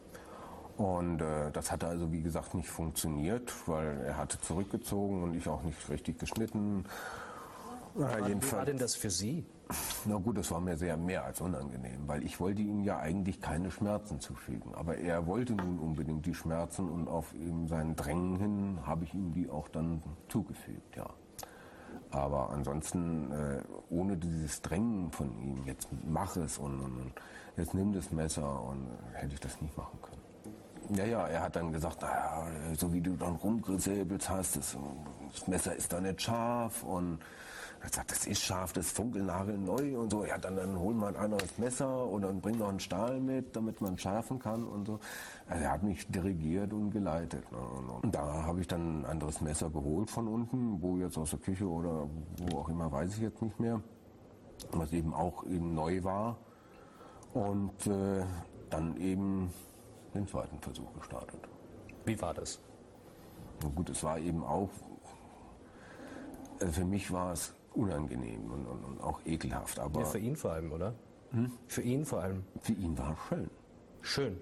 Und 0.78 1.20
äh, 1.20 1.50
das 1.50 1.72
hatte 1.72 1.88
also, 1.88 2.12
wie 2.12 2.22
gesagt, 2.22 2.54
nicht 2.54 2.68
funktioniert, 2.68 3.52
weil 3.66 4.00
er 4.06 4.16
hatte 4.16 4.40
zurückgezogen 4.40 5.24
und 5.24 5.34
ich 5.34 5.48
auch 5.48 5.64
nicht 5.64 5.88
richtig 5.90 6.20
geschnitten. 6.20 6.84
Na, 7.96 8.28
Wie 8.28 8.52
war 8.52 8.64
denn 8.64 8.78
das 8.78 8.94
für 8.94 9.10
Sie? 9.10 9.44
Na 10.04 10.16
gut, 10.18 10.38
das 10.38 10.52
war 10.52 10.60
mir 10.60 10.76
sehr 10.76 10.96
mehr 10.96 11.24
als 11.24 11.40
unangenehm, 11.40 12.06
weil 12.06 12.22
ich 12.22 12.38
wollte 12.38 12.62
ihm 12.62 12.84
ja 12.84 13.00
eigentlich 13.00 13.40
keine 13.40 13.72
Schmerzen 13.72 14.20
zufügen. 14.20 14.72
Aber 14.76 14.96
er 14.96 15.26
wollte 15.26 15.54
nun 15.54 15.80
unbedingt 15.80 16.24
die 16.26 16.34
Schmerzen 16.34 16.88
und 16.88 17.08
auf 17.08 17.34
eben 17.34 17.66
sein 17.66 17.96
Drängen 17.96 18.38
hin 18.38 18.78
habe 18.86 19.02
ich 19.02 19.12
ihm 19.14 19.32
die 19.32 19.50
auch 19.50 19.66
dann 19.66 20.00
zugefügt, 20.28 20.96
ja. 20.96 21.10
Aber 22.12 22.50
ansonsten, 22.50 23.32
äh, 23.32 23.62
ohne 23.90 24.16
dieses 24.16 24.62
Drängen 24.62 25.10
von 25.10 25.36
ihm, 25.42 25.64
jetzt 25.66 25.88
mach 26.06 26.36
es 26.36 26.56
und, 26.56 26.78
und, 26.78 26.92
und 26.92 27.12
jetzt 27.56 27.74
nimm 27.74 27.92
das 27.92 28.12
Messer 28.12 28.62
und 28.62 28.86
äh, 28.86 29.16
hätte 29.16 29.34
ich 29.34 29.40
das 29.40 29.60
nicht 29.60 29.76
machen 29.76 29.98
können. 30.00 30.17
Ja, 30.90 31.04
ja, 31.04 31.26
er 31.26 31.42
hat 31.42 31.56
dann 31.56 31.72
gesagt, 31.72 32.00
naja, 32.00 32.46
so 32.76 32.92
wie 32.92 33.00
du 33.00 33.14
dann 33.16 33.36
rumgesäbelt 33.36 34.28
hast, 34.28 34.56
das, 34.56 34.76
das 35.32 35.46
Messer 35.46 35.74
ist 35.74 35.92
da 35.92 36.00
nicht 36.00 36.22
scharf 36.22 36.82
und 36.82 37.18
er 37.80 37.90
gesagt, 37.90 38.10
das 38.10 38.26
ist 38.26 38.40
scharf, 38.42 38.72
das 38.72 38.86
ist 38.86 38.96
funkelnagelneu 38.96 39.98
und 39.98 40.10
so. 40.10 40.24
Ja, 40.24 40.38
dann, 40.38 40.56
dann 40.56 40.78
hol 40.78 40.94
mal 40.94 41.08
ein 41.08 41.16
anderes 41.16 41.58
Messer 41.58 42.06
und 42.06 42.22
dann 42.22 42.40
bring 42.40 42.58
noch 42.58 42.68
einen 42.68 42.80
Stahl 42.80 43.20
mit, 43.20 43.54
damit 43.54 43.80
man 43.80 43.98
schärfen 43.98 44.38
kann 44.38 44.64
und 44.64 44.86
so. 44.86 44.98
Also 45.48 45.64
er 45.64 45.72
hat 45.72 45.82
mich 45.82 46.08
dirigiert 46.08 46.72
und 46.72 46.90
geleitet. 46.90 47.50
Ne? 47.52 47.58
Und 48.02 48.14
da 48.14 48.44
habe 48.44 48.60
ich 48.60 48.66
dann 48.66 49.02
ein 49.02 49.04
anderes 49.04 49.40
Messer 49.40 49.70
geholt 49.70 50.10
von 50.10 50.26
unten, 50.26 50.82
wo 50.82 50.96
jetzt 50.96 51.18
aus 51.18 51.30
der 51.30 51.38
Küche 51.38 51.68
oder 51.68 52.08
wo 52.38 52.58
auch 52.58 52.68
immer, 52.68 52.90
weiß 52.90 53.14
ich 53.14 53.20
jetzt 53.20 53.42
nicht 53.42 53.60
mehr. 53.60 53.80
Was 54.72 54.92
eben 54.92 55.14
auch 55.14 55.44
eben 55.44 55.74
neu 55.74 56.02
war. 56.02 56.38
Und 57.32 57.86
äh, 57.86 58.24
dann 58.70 58.96
eben 58.96 59.52
den 60.14 60.26
zweiten 60.26 60.58
Versuch 60.60 60.92
gestartet. 60.94 61.40
Wie 62.04 62.20
war 62.20 62.34
das? 62.34 62.60
Na 63.62 63.68
gut, 63.68 63.90
es 63.90 64.02
war 64.02 64.18
eben 64.18 64.42
auch, 64.44 64.70
also 66.60 66.72
für 66.72 66.84
mich 66.84 67.10
war 67.10 67.32
es 67.32 67.54
unangenehm 67.74 68.50
und, 68.50 68.66
und, 68.66 68.84
und 68.84 69.00
auch 69.00 69.20
ekelhaft. 69.24 69.78
Aber 69.78 70.00
Ja, 70.00 70.06
für 70.06 70.18
ihn 70.18 70.36
vor 70.36 70.52
allem, 70.52 70.72
oder? 70.72 70.94
Hm? 71.30 71.52
Für 71.66 71.82
ihn 71.82 72.04
vor 72.04 72.22
allem. 72.22 72.44
Für 72.62 72.72
ihn 72.72 72.96
war 72.96 73.12
es 73.12 73.18
schön. 73.28 73.50
Schön. 74.00 74.40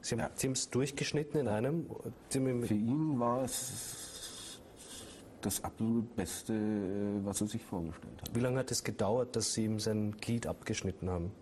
Sie 0.00 0.16
haben 0.16 0.52
es 0.52 0.70
durchgeschnitten 0.70 1.40
in 1.40 1.48
einem? 1.48 1.86
Für 2.30 2.74
ihn 2.74 3.18
war 3.18 3.42
es 3.42 4.60
das 5.40 5.62
absolut 5.64 6.14
Beste, 6.14 6.52
äh, 6.52 7.24
was 7.24 7.40
er 7.40 7.46
sich 7.48 7.64
vorgestellt 7.64 8.20
hat. 8.20 8.34
Wie 8.34 8.40
lange 8.40 8.58
hat 8.58 8.70
es 8.70 8.84
gedauert, 8.84 9.34
dass 9.36 9.54
Sie 9.54 9.64
ihm 9.64 9.78
sein 9.78 10.16
Glied 10.16 10.46
abgeschnitten 10.46 11.10
haben? 11.10 11.32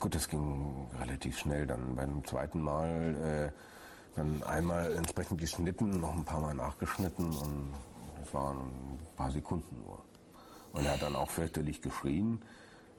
Gut, 0.00 0.14
das 0.14 0.28
ging 0.28 0.88
relativ 1.00 1.38
schnell. 1.38 1.66
Dann 1.66 1.96
beim 1.96 2.24
zweiten 2.24 2.60
Mal 2.60 3.50
äh, 3.52 4.16
dann 4.16 4.42
einmal 4.44 4.92
entsprechend 4.94 5.40
geschnitten, 5.40 6.00
noch 6.00 6.14
ein 6.14 6.24
paar 6.24 6.40
Mal 6.40 6.54
nachgeschnitten 6.54 7.26
und 7.26 7.74
das 8.20 8.32
waren 8.32 8.58
ein 8.58 9.16
paar 9.16 9.30
Sekunden 9.30 9.82
nur. 9.84 10.04
Und 10.72 10.84
er 10.84 10.92
hat 10.92 11.02
dann 11.02 11.16
auch 11.16 11.30
fürchterlich 11.30 11.82
geschrien, 11.82 12.40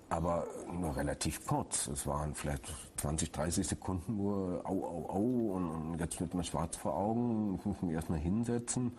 aber 0.10 0.48
nur 0.74 0.96
relativ 0.98 1.46
kurz. 1.46 1.88
Es 1.88 2.06
waren 2.06 2.36
vielleicht 2.36 2.66
20, 2.98 3.32
30 3.32 3.68
Sekunden 3.68 4.18
nur 4.18 4.62
au, 4.66 4.84
au, 4.84 5.10
au 5.10 5.56
und, 5.56 5.70
und 5.70 6.00
jetzt 6.00 6.20
wird 6.20 6.34
mir 6.34 6.44
schwarz 6.44 6.76
vor 6.76 6.96
Augen. 6.96 7.56
Ich 7.60 7.66
muss 7.66 7.82
mich 7.82 7.94
erstmal 7.94 8.20
hinsetzen 8.20 8.98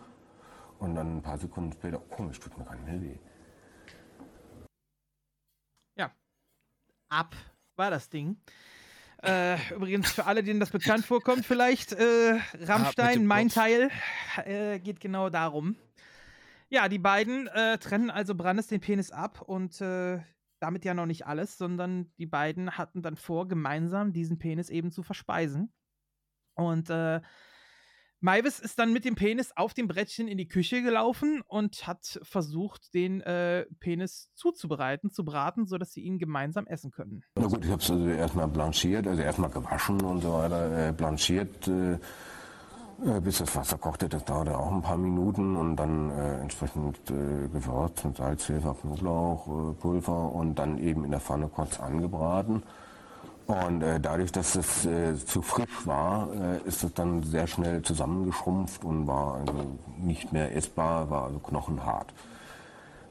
und 0.79 0.95
dann 0.95 1.17
ein 1.17 1.21
paar 1.21 1.37
Sekunden 1.37 1.73
später, 1.73 2.01
oh, 2.01 2.15
komisch, 2.15 2.39
tut 2.39 2.57
mir 2.57 2.65
gar 2.65 2.75
nicht 2.75 2.87
mehr 2.87 3.01
weh. 3.01 3.19
Ja. 5.97 6.11
Ab 7.09 7.35
war 7.81 7.89
das 7.89 8.09
Ding. 8.09 8.37
Äh, 9.23 9.57
übrigens, 9.73 10.11
für 10.11 10.27
alle, 10.27 10.43
denen 10.43 10.59
das 10.59 10.69
bekannt 10.69 11.03
vorkommt, 11.03 11.47
vielleicht 11.47 11.93
äh, 11.93 12.39
Rammstein, 12.59 13.25
mein 13.25 13.49
Teil, 13.49 13.89
äh, 14.45 14.79
geht 14.79 14.99
genau 14.99 15.31
darum. 15.31 15.75
Ja, 16.69 16.87
die 16.87 16.99
beiden 16.99 17.47
äh, 17.47 17.79
trennen 17.79 18.11
also 18.11 18.35
Brandes 18.35 18.67
den 18.67 18.81
Penis 18.81 19.09
ab 19.09 19.41
und 19.41 19.81
äh, 19.81 20.19
damit 20.59 20.85
ja 20.85 20.93
noch 20.93 21.07
nicht 21.07 21.25
alles, 21.25 21.57
sondern 21.57 22.11
die 22.19 22.27
beiden 22.27 22.77
hatten 22.77 23.01
dann 23.01 23.15
vor, 23.15 23.47
gemeinsam 23.47 24.13
diesen 24.13 24.37
Penis 24.37 24.69
eben 24.69 24.91
zu 24.91 25.01
verspeisen. 25.01 25.73
Und 26.53 26.91
äh, 26.91 27.19
Maivis 28.21 28.59
ist 28.59 28.77
dann 28.77 28.93
mit 28.93 29.03
dem 29.03 29.15
Penis 29.15 29.51
auf 29.55 29.73
dem 29.73 29.87
Brettchen 29.87 30.27
in 30.27 30.37
die 30.37 30.47
Küche 30.47 30.83
gelaufen 30.83 31.41
und 31.47 31.87
hat 31.87 32.19
versucht, 32.21 32.93
den 32.93 33.21
äh, 33.21 33.65
Penis 33.79 34.29
zuzubereiten, 34.35 35.09
zu 35.09 35.25
braten, 35.25 35.65
sodass 35.65 35.93
sie 35.93 36.01
ihn 36.01 36.19
gemeinsam 36.19 36.67
essen 36.67 36.91
können. 36.91 37.23
Na 37.35 37.47
gut, 37.47 37.65
ich 37.65 37.71
habe 37.71 37.81
es 37.81 37.89
also 37.89 38.07
erstmal 38.07 38.47
blanchiert, 38.47 39.07
also 39.07 39.23
erstmal 39.23 39.49
gewaschen 39.49 40.01
und 40.01 40.21
so 40.21 40.33
weiter, 40.33 40.89
äh, 40.89 40.91
blanchiert, 40.91 41.67
äh, 41.67 41.93
äh, 41.93 43.19
bis 43.21 43.39
das 43.39 43.55
Wasser 43.55 43.79
kochte. 43.79 44.07
Das 44.07 44.23
dauerte 44.23 44.55
auch 44.55 44.71
ein 44.71 44.83
paar 44.83 44.97
Minuten 44.97 45.55
und 45.55 45.75
dann 45.77 46.11
äh, 46.11 46.41
entsprechend 46.41 46.97
äh, 47.09 47.47
gewürzt 47.47 48.05
mit 48.05 48.17
Salz, 48.17 48.45
Pfeffer, 48.45 48.75
Knoblauch, 48.75 49.75
Pulver 49.79 50.31
und 50.31 50.59
dann 50.59 50.77
eben 50.77 51.05
in 51.05 51.11
der 51.11 51.21
Pfanne 51.21 51.47
kurz 51.47 51.79
angebraten. 51.79 52.61
Und 53.51 53.83
äh, 53.83 53.99
dadurch, 53.99 54.31
dass 54.31 54.55
es 54.55 54.85
äh, 54.85 55.13
zu 55.17 55.41
frisch 55.41 55.85
war, 55.85 56.29
äh, 56.33 56.67
ist 56.67 56.85
es 56.85 56.93
dann 56.93 57.21
sehr 57.23 57.47
schnell 57.47 57.81
zusammengeschrumpft 57.81 58.85
und 58.85 59.07
war 59.07 59.35
also 59.35 59.77
nicht 59.97 60.31
mehr 60.31 60.55
essbar, 60.55 61.09
war 61.09 61.25
also 61.25 61.39
knochenhart. 61.39 62.13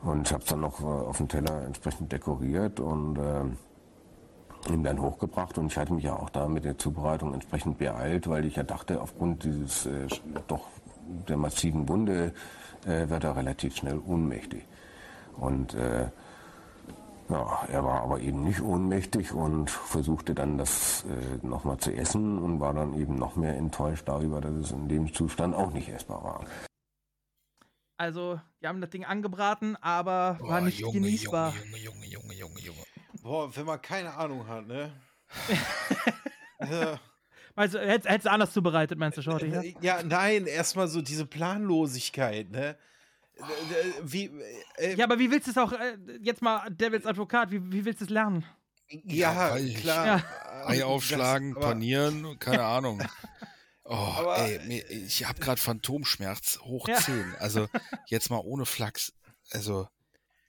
Und 0.03 0.26
ich 0.26 0.33
habe 0.33 0.42
es 0.42 0.49
dann 0.49 0.60
noch 0.60 0.81
äh, 0.81 0.85
auf 0.85 1.19
dem 1.19 1.28
Teller 1.28 1.67
entsprechend 1.67 2.10
dekoriert 2.10 2.81
und 2.81 3.19
äh, 3.19 4.73
ihm 4.73 4.83
dann 4.83 5.03
hochgebracht. 5.03 5.58
Und 5.58 5.67
ich 5.67 5.76
hatte 5.76 5.92
mich 5.92 6.05
ja 6.05 6.17
auch 6.17 6.31
da 6.31 6.49
mit 6.49 6.65
der 6.65 6.78
Zubereitung 6.78 7.35
entsprechend 7.35 7.76
beeilt, 7.76 8.26
weil 8.26 8.47
ich 8.47 8.56
ja 8.56 8.62
dachte, 8.62 9.03
aufgrund 9.03 9.44
dieses 9.44 9.85
äh, 9.85 10.06
doch 10.47 10.69
der 11.28 11.37
massiven 11.37 11.89
Wunde 11.89 12.33
wird 12.85 13.24
er 13.24 13.37
relativ 13.37 13.76
schnell 13.76 13.99
ohnmächtig. 14.06 14.65
Und 15.37 15.76
ja, 17.30 17.64
er 17.70 17.84
war 17.84 18.02
aber 18.02 18.20
eben 18.20 18.42
nicht 18.42 18.60
ohnmächtig 18.60 19.32
und 19.32 19.70
versuchte 19.70 20.34
dann 20.34 20.58
das 20.58 21.04
äh, 21.04 21.46
nochmal 21.46 21.78
zu 21.78 21.92
essen 21.92 22.38
und 22.38 22.60
war 22.60 22.74
dann 22.74 22.94
eben 22.94 23.14
noch 23.16 23.36
mehr 23.36 23.56
enttäuscht 23.56 24.08
darüber, 24.08 24.40
dass 24.40 24.52
es 24.54 24.70
in 24.72 24.88
dem 24.88 25.14
Zustand 25.14 25.54
auch 25.54 25.72
nicht 25.72 25.88
essbar 25.88 26.24
war. 26.24 26.44
Also, 27.96 28.40
die 28.62 28.66
haben 28.66 28.80
das 28.80 28.90
Ding 28.90 29.04
angebraten, 29.04 29.76
aber 29.76 30.38
war 30.40 30.60
nicht 30.60 30.80
Junge, 30.80 30.94
genießbar. 30.94 31.52
Junge, 31.52 31.76
Junge, 31.78 32.06
Junge, 32.06 32.34
Junge, 32.34 32.60
Junge. 32.60 32.84
Boah, 33.22 33.54
wenn 33.54 33.66
man 33.66 33.80
keine 33.82 34.14
Ahnung 34.14 34.46
hat, 34.48 34.66
ne? 34.66 34.92
Ja. 36.70 37.00
Also, 37.56 37.78
hättest 37.78 38.08
hättest 38.08 38.26
du 38.26 38.30
anders 38.30 38.52
zubereitet, 38.52 38.98
meinst 38.98 39.16
du, 39.18 39.22
Shorty? 39.22 39.46
Ja? 39.48 39.62
Ja, 39.80 40.02
nein, 40.02 40.46
erstmal 40.46 40.88
so 40.88 41.00
diese 41.00 41.24
Planlosigkeit, 41.24 42.50
ne? 42.50 42.76
Äh, 43.40 43.92
Wie, 44.03 44.31
äh, 44.76 44.94
ja, 44.97 45.05
aber 45.05 45.19
wie 45.19 45.31
willst 45.31 45.47
du 45.47 45.51
es 45.53 45.58
auch, 45.58 45.73
äh, 45.73 45.97
jetzt 46.23 46.42
mal 46.42 46.69
Devils 46.71 47.06
Advokat, 47.06 47.51
wie, 47.51 47.60
wie 47.73 47.85
willst 47.85 48.01
du 48.01 48.05
es 48.05 48.10
lernen? 48.10 48.44
ja, 49.05 49.56
ich 49.56 49.76
klar. 49.76 50.17
nicht. 50.17 50.26
Ei 50.67 50.85
aufschlagen, 50.85 51.55
Das- 51.55 51.65
panieren, 51.65 52.39
keine 52.39 52.65
Ahnung. 52.65 53.03
Oh, 53.92 53.94
Aber- 53.97 54.39
ey, 54.39 54.83
ich 54.89 55.24
habe 55.26 55.40
gerade 55.40 55.60
Phantomschmerz 55.60 56.60
hoch 56.62 56.87
Ja. 56.87 56.94
10. 56.99 57.35
Also 57.40 57.67
jetzt 58.06 58.31
mal 58.31 58.37
ohne 58.39 58.65
Flachs. 58.65 59.12
Also 59.51 59.89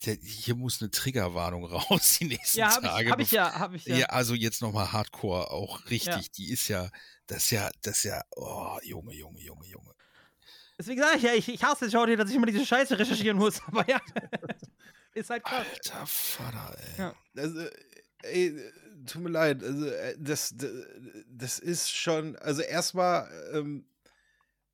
der, 0.06 0.16
hier 0.22 0.54
muss 0.54 0.80
eine 0.80 0.92
Triggerwarnung 0.92 1.66
raus 1.72 2.18
die 2.20 2.26
nächsten 2.26 2.60
Ja, 2.60 2.76
hab 2.76 2.84
ich- 2.84 2.90
Tage. 2.90 3.10
hab 3.10 3.20
ich 3.20 3.32
ja, 3.32 3.60
hab 3.60 3.74
ich 3.74 3.86
ja. 3.86 3.96
Ja, 3.96 4.06
also 4.08 4.36
jetzt 4.36 4.62
nochmal 4.62 4.92
Hardcore 4.92 5.50
auch 5.50 5.90
richtig. 5.90 6.14
Ja. 6.14 6.22
Die 6.38 6.52
ist 6.52 6.68
ja, 6.68 6.90
das 7.26 7.46
ist 7.46 7.50
ja, 7.52 7.72
das 7.82 7.98
ist 7.98 8.04
ja, 8.04 8.22
oh, 8.36 8.78
Junge, 8.84 9.16
Junge, 9.16 9.40
Junge, 9.40 9.66
Junge. 9.66 9.92
Deswegen 10.82 11.00
sage 11.00 11.18
ich 11.18 11.24
ja, 11.24 11.34
ich, 11.36 11.48
ich 11.48 11.64
hasse 11.64 11.92
Shorty, 11.92 12.16
dass 12.16 12.32
ich 12.32 12.36
immer 12.36 12.48
diese 12.48 12.66
Scheiße 12.66 12.98
recherchieren 12.98 13.38
muss. 13.38 13.62
Aber 13.68 13.88
ja, 13.88 14.02
ist 15.14 15.30
halt 15.30 15.44
krass. 15.44 15.68
Alter 15.68 16.08
Vater, 16.08 16.76
ey. 16.76 16.98
Ja. 16.98 17.16
Also, 17.38 17.68
ey, 18.24 18.60
tut 19.06 19.22
mir 19.22 19.30
leid, 19.30 19.64
also 19.64 19.86
äh, 19.86 20.16
das, 20.18 20.56
das, 20.58 20.72
das 21.28 21.60
ist 21.60 21.92
schon, 21.96 22.36
also 22.38 22.64
erstmal, 22.64 23.30
ähm, 23.54 23.86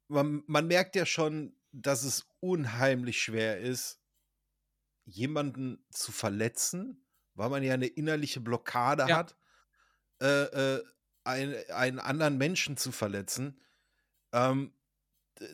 man, 0.08 0.44
man 0.48 0.68
merkt 0.68 0.96
ja 0.96 1.06
schon, 1.06 1.54
dass 1.74 2.04
es 2.06 2.26
unheimlich 2.40 3.22
schwer 3.22 3.60
ist, 3.60 4.00
jemanden 5.04 5.86
zu 5.92 6.14
verletzen, 6.14 7.06
weil 7.34 7.50
man 7.50 7.64
ja 7.64 7.74
eine 7.74 7.88
innerliche 7.88 8.40
Blockade 8.40 9.08
Ja. 9.10 9.18
hat, 9.18 9.36
äh, 10.22 10.76
äh, 10.76 10.84
ein, 11.26 11.54
einen 11.70 12.00
anderen 12.00 12.38
Menschen 12.38 12.78
zu 12.78 12.94
verletzen. 12.94 13.60
Ähm, 14.32 14.72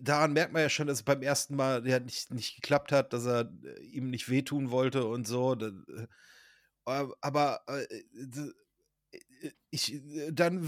daran 0.01 0.33
merkt 0.33 0.53
man 0.53 0.61
ja 0.61 0.69
schon, 0.69 0.87
dass 0.87 0.99
es 0.99 1.03
beim 1.03 1.21
ersten 1.21 1.55
Mal 1.55 1.87
ja, 1.87 1.99
nicht, 1.99 2.31
nicht 2.31 2.55
geklappt 2.55 2.91
hat, 2.91 3.13
dass 3.13 3.25
er 3.25 3.51
äh, 3.63 3.81
ihm 3.81 4.09
nicht 4.09 4.29
wehtun 4.29 4.71
wollte 4.71 5.05
und 5.05 5.27
so. 5.27 5.53
Äh, 5.55 5.71
aber 6.85 7.61
äh, 7.67 7.85
ich 9.69 10.01
dann 10.31 10.65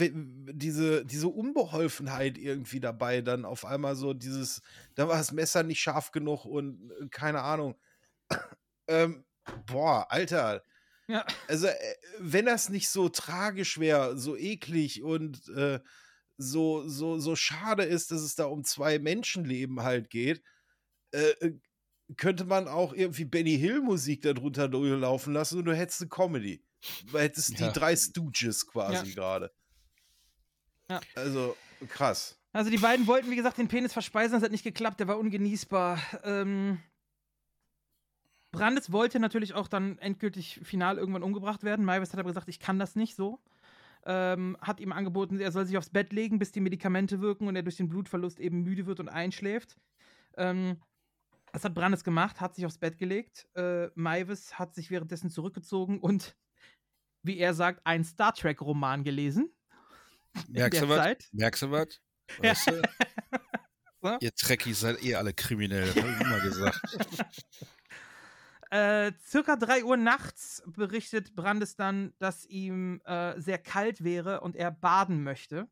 diese, 0.53 1.05
diese 1.05 1.27
Unbeholfenheit 1.27 2.37
irgendwie 2.37 2.79
dabei, 2.79 3.21
dann 3.21 3.45
auf 3.45 3.65
einmal 3.65 3.95
so 3.95 4.13
dieses, 4.13 4.61
da 4.95 5.07
war 5.07 5.17
das 5.17 5.31
Messer 5.31 5.63
nicht 5.63 5.81
scharf 5.81 6.11
genug 6.11 6.45
und 6.45 6.91
keine 7.11 7.41
Ahnung. 7.41 7.75
ähm, 8.87 9.25
boah, 9.65 10.07
Alter. 10.09 10.63
Ja. 11.07 11.25
Also, 11.47 11.67
wenn 12.19 12.45
das 12.45 12.69
nicht 12.69 12.89
so 12.89 13.09
tragisch 13.09 13.79
wäre, 13.79 14.17
so 14.17 14.35
eklig 14.35 15.03
und 15.03 15.47
äh, 15.49 15.79
so, 16.37 16.87
so, 16.87 17.19
so 17.19 17.35
schade 17.35 17.83
ist, 17.83 18.11
dass 18.11 18.21
es 18.21 18.35
da 18.35 18.45
um 18.45 18.63
zwei 18.63 18.99
Menschenleben 18.99 19.83
halt 19.83 20.09
geht, 20.09 20.43
äh, 21.11 21.51
könnte 22.17 22.45
man 22.45 22.67
auch 22.67 22.93
irgendwie 22.93 23.25
Benny 23.25 23.57
Hill 23.57 23.81
Musik 23.81 24.21
darunter 24.21 24.67
laufen 24.67 25.33
lassen 25.33 25.59
und 25.59 25.65
du 25.65 25.75
hättest 25.75 26.01
eine 26.01 26.09
Comedy. 26.09 26.63
Du 27.11 27.17
hättest 27.17 27.59
ja. 27.59 27.67
die 27.67 27.79
drei 27.79 27.95
Stooges 27.95 28.67
quasi 28.67 29.09
ja. 29.09 29.15
gerade. 29.15 29.51
Ja. 30.89 31.01
Also, 31.15 31.55
krass. 31.87 32.37
Also 32.53 32.69
die 32.69 32.77
beiden 32.77 33.07
wollten, 33.07 33.31
wie 33.31 33.35
gesagt, 33.35 33.57
den 33.57 33.67
Penis 33.67 33.91
verspeisen, 33.91 34.33
das 34.33 34.43
hat 34.43 34.51
nicht 34.51 34.63
geklappt, 34.63 34.99
der 34.99 35.07
war 35.07 35.17
ungenießbar. 35.17 35.99
Ähm, 36.23 36.79
Brandes 38.51 38.91
wollte 38.91 39.19
natürlich 39.19 39.53
auch 39.53 39.67
dann 39.67 39.97
endgültig 39.97 40.61
final 40.63 40.97
irgendwann 40.97 41.23
umgebracht 41.23 41.63
werden. 41.63 41.83
Maivis 41.83 42.13
hat 42.13 42.19
aber 42.19 42.29
gesagt, 42.29 42.47
ich 42.47 42.59
kann 42.59 42.79
das 42.79 42.95
nicht 42.95 43.15
so 43.15 43.41
ähm, 44.05 44.57
hat 44.61 44.79
ihm 44.79 44.91
angeboten, 44.91 45.39
er 45.39 45.51
soll 45.51 45.65
sich 45.65 45.77
aufs 45.77 45.89
Bett 45.89 46.13
legen, 46.13 46.39
bis 46.39 46.51
die 46.51 46.61
Medikamente 46.61 47.21
wirken 47.21 47.47
und 47.47 47.55
er 47.55 47.63
durch 47.63 47.77
den 47.77 47.89
Blutverlust 47.89 48.39
eben 48.39 48.61
müde 48.61 48.85
wird 48.85 48.99
und 48.99 49.09
einschläft. 49.09 49.77
Ähm, 50.37 50.81
das 51.51 51.63
hat 51.63 51.73
Brandes 51.73 52.03
gemacht, 52.03 52.41
hat 52.41 52.55
sich 52.55 52.65
aufs 52.65 52.77
Bett 52.77 52.97
gelegt. 52.97 53.47
Äh, 53.55 53.87
Maivis 53.95 54.59
hat 54.59 54.75
sich 54.75 54.91
währenddessen 54.91 55.29
zurückgezogen 55.29 55.99
und, 55.99 56.35
wie 57.23 57.37
er 57.37 57.53
sagt, 57.53 57.85
einen 57.85 58.03
Star 58.03 58.33
Trek-Roman 58.33 59.03
gelesen. 59.03 59.51
Merkst 60.49 60.81
du 60.81 60.89
was? 60.89 61.17
Merkst 61.31 61.61
du 61.63 61.71
was? 61.71 62.01
Weißt 62.39 62.67
du? 62.67 62.81
Ihr 64.19 64.35
Trekkies 64.35 64.81
seid 64.81 65.03
eh 65.03 65.15
alle 65.15 65.33
kriminell, 65.33 65.89
hab 65.89 65.97
ich 65.97 66.21
immer 66.21 66.39
gesagt. 66.41 66.79
Äh, 68.75 69.13
circa 69.25 69.55
3 69.55 69.85
Uhr 69.85 69.95
nachts 69.95 70.61
berichtet 70.67 71.33
Brandes 71.33 71.77
dann, 71.77 72.13
dass 72.19 72.45
ihm 72.45 72.99
äh, 73.05 73.39
sehr 73.39 73.57
kalt 73.57 74.03
wäre 74.03 74.41
und 74.41 74.57
er 74.57 74.69
baden 74.69 75.23
möchte. 75.23 75.69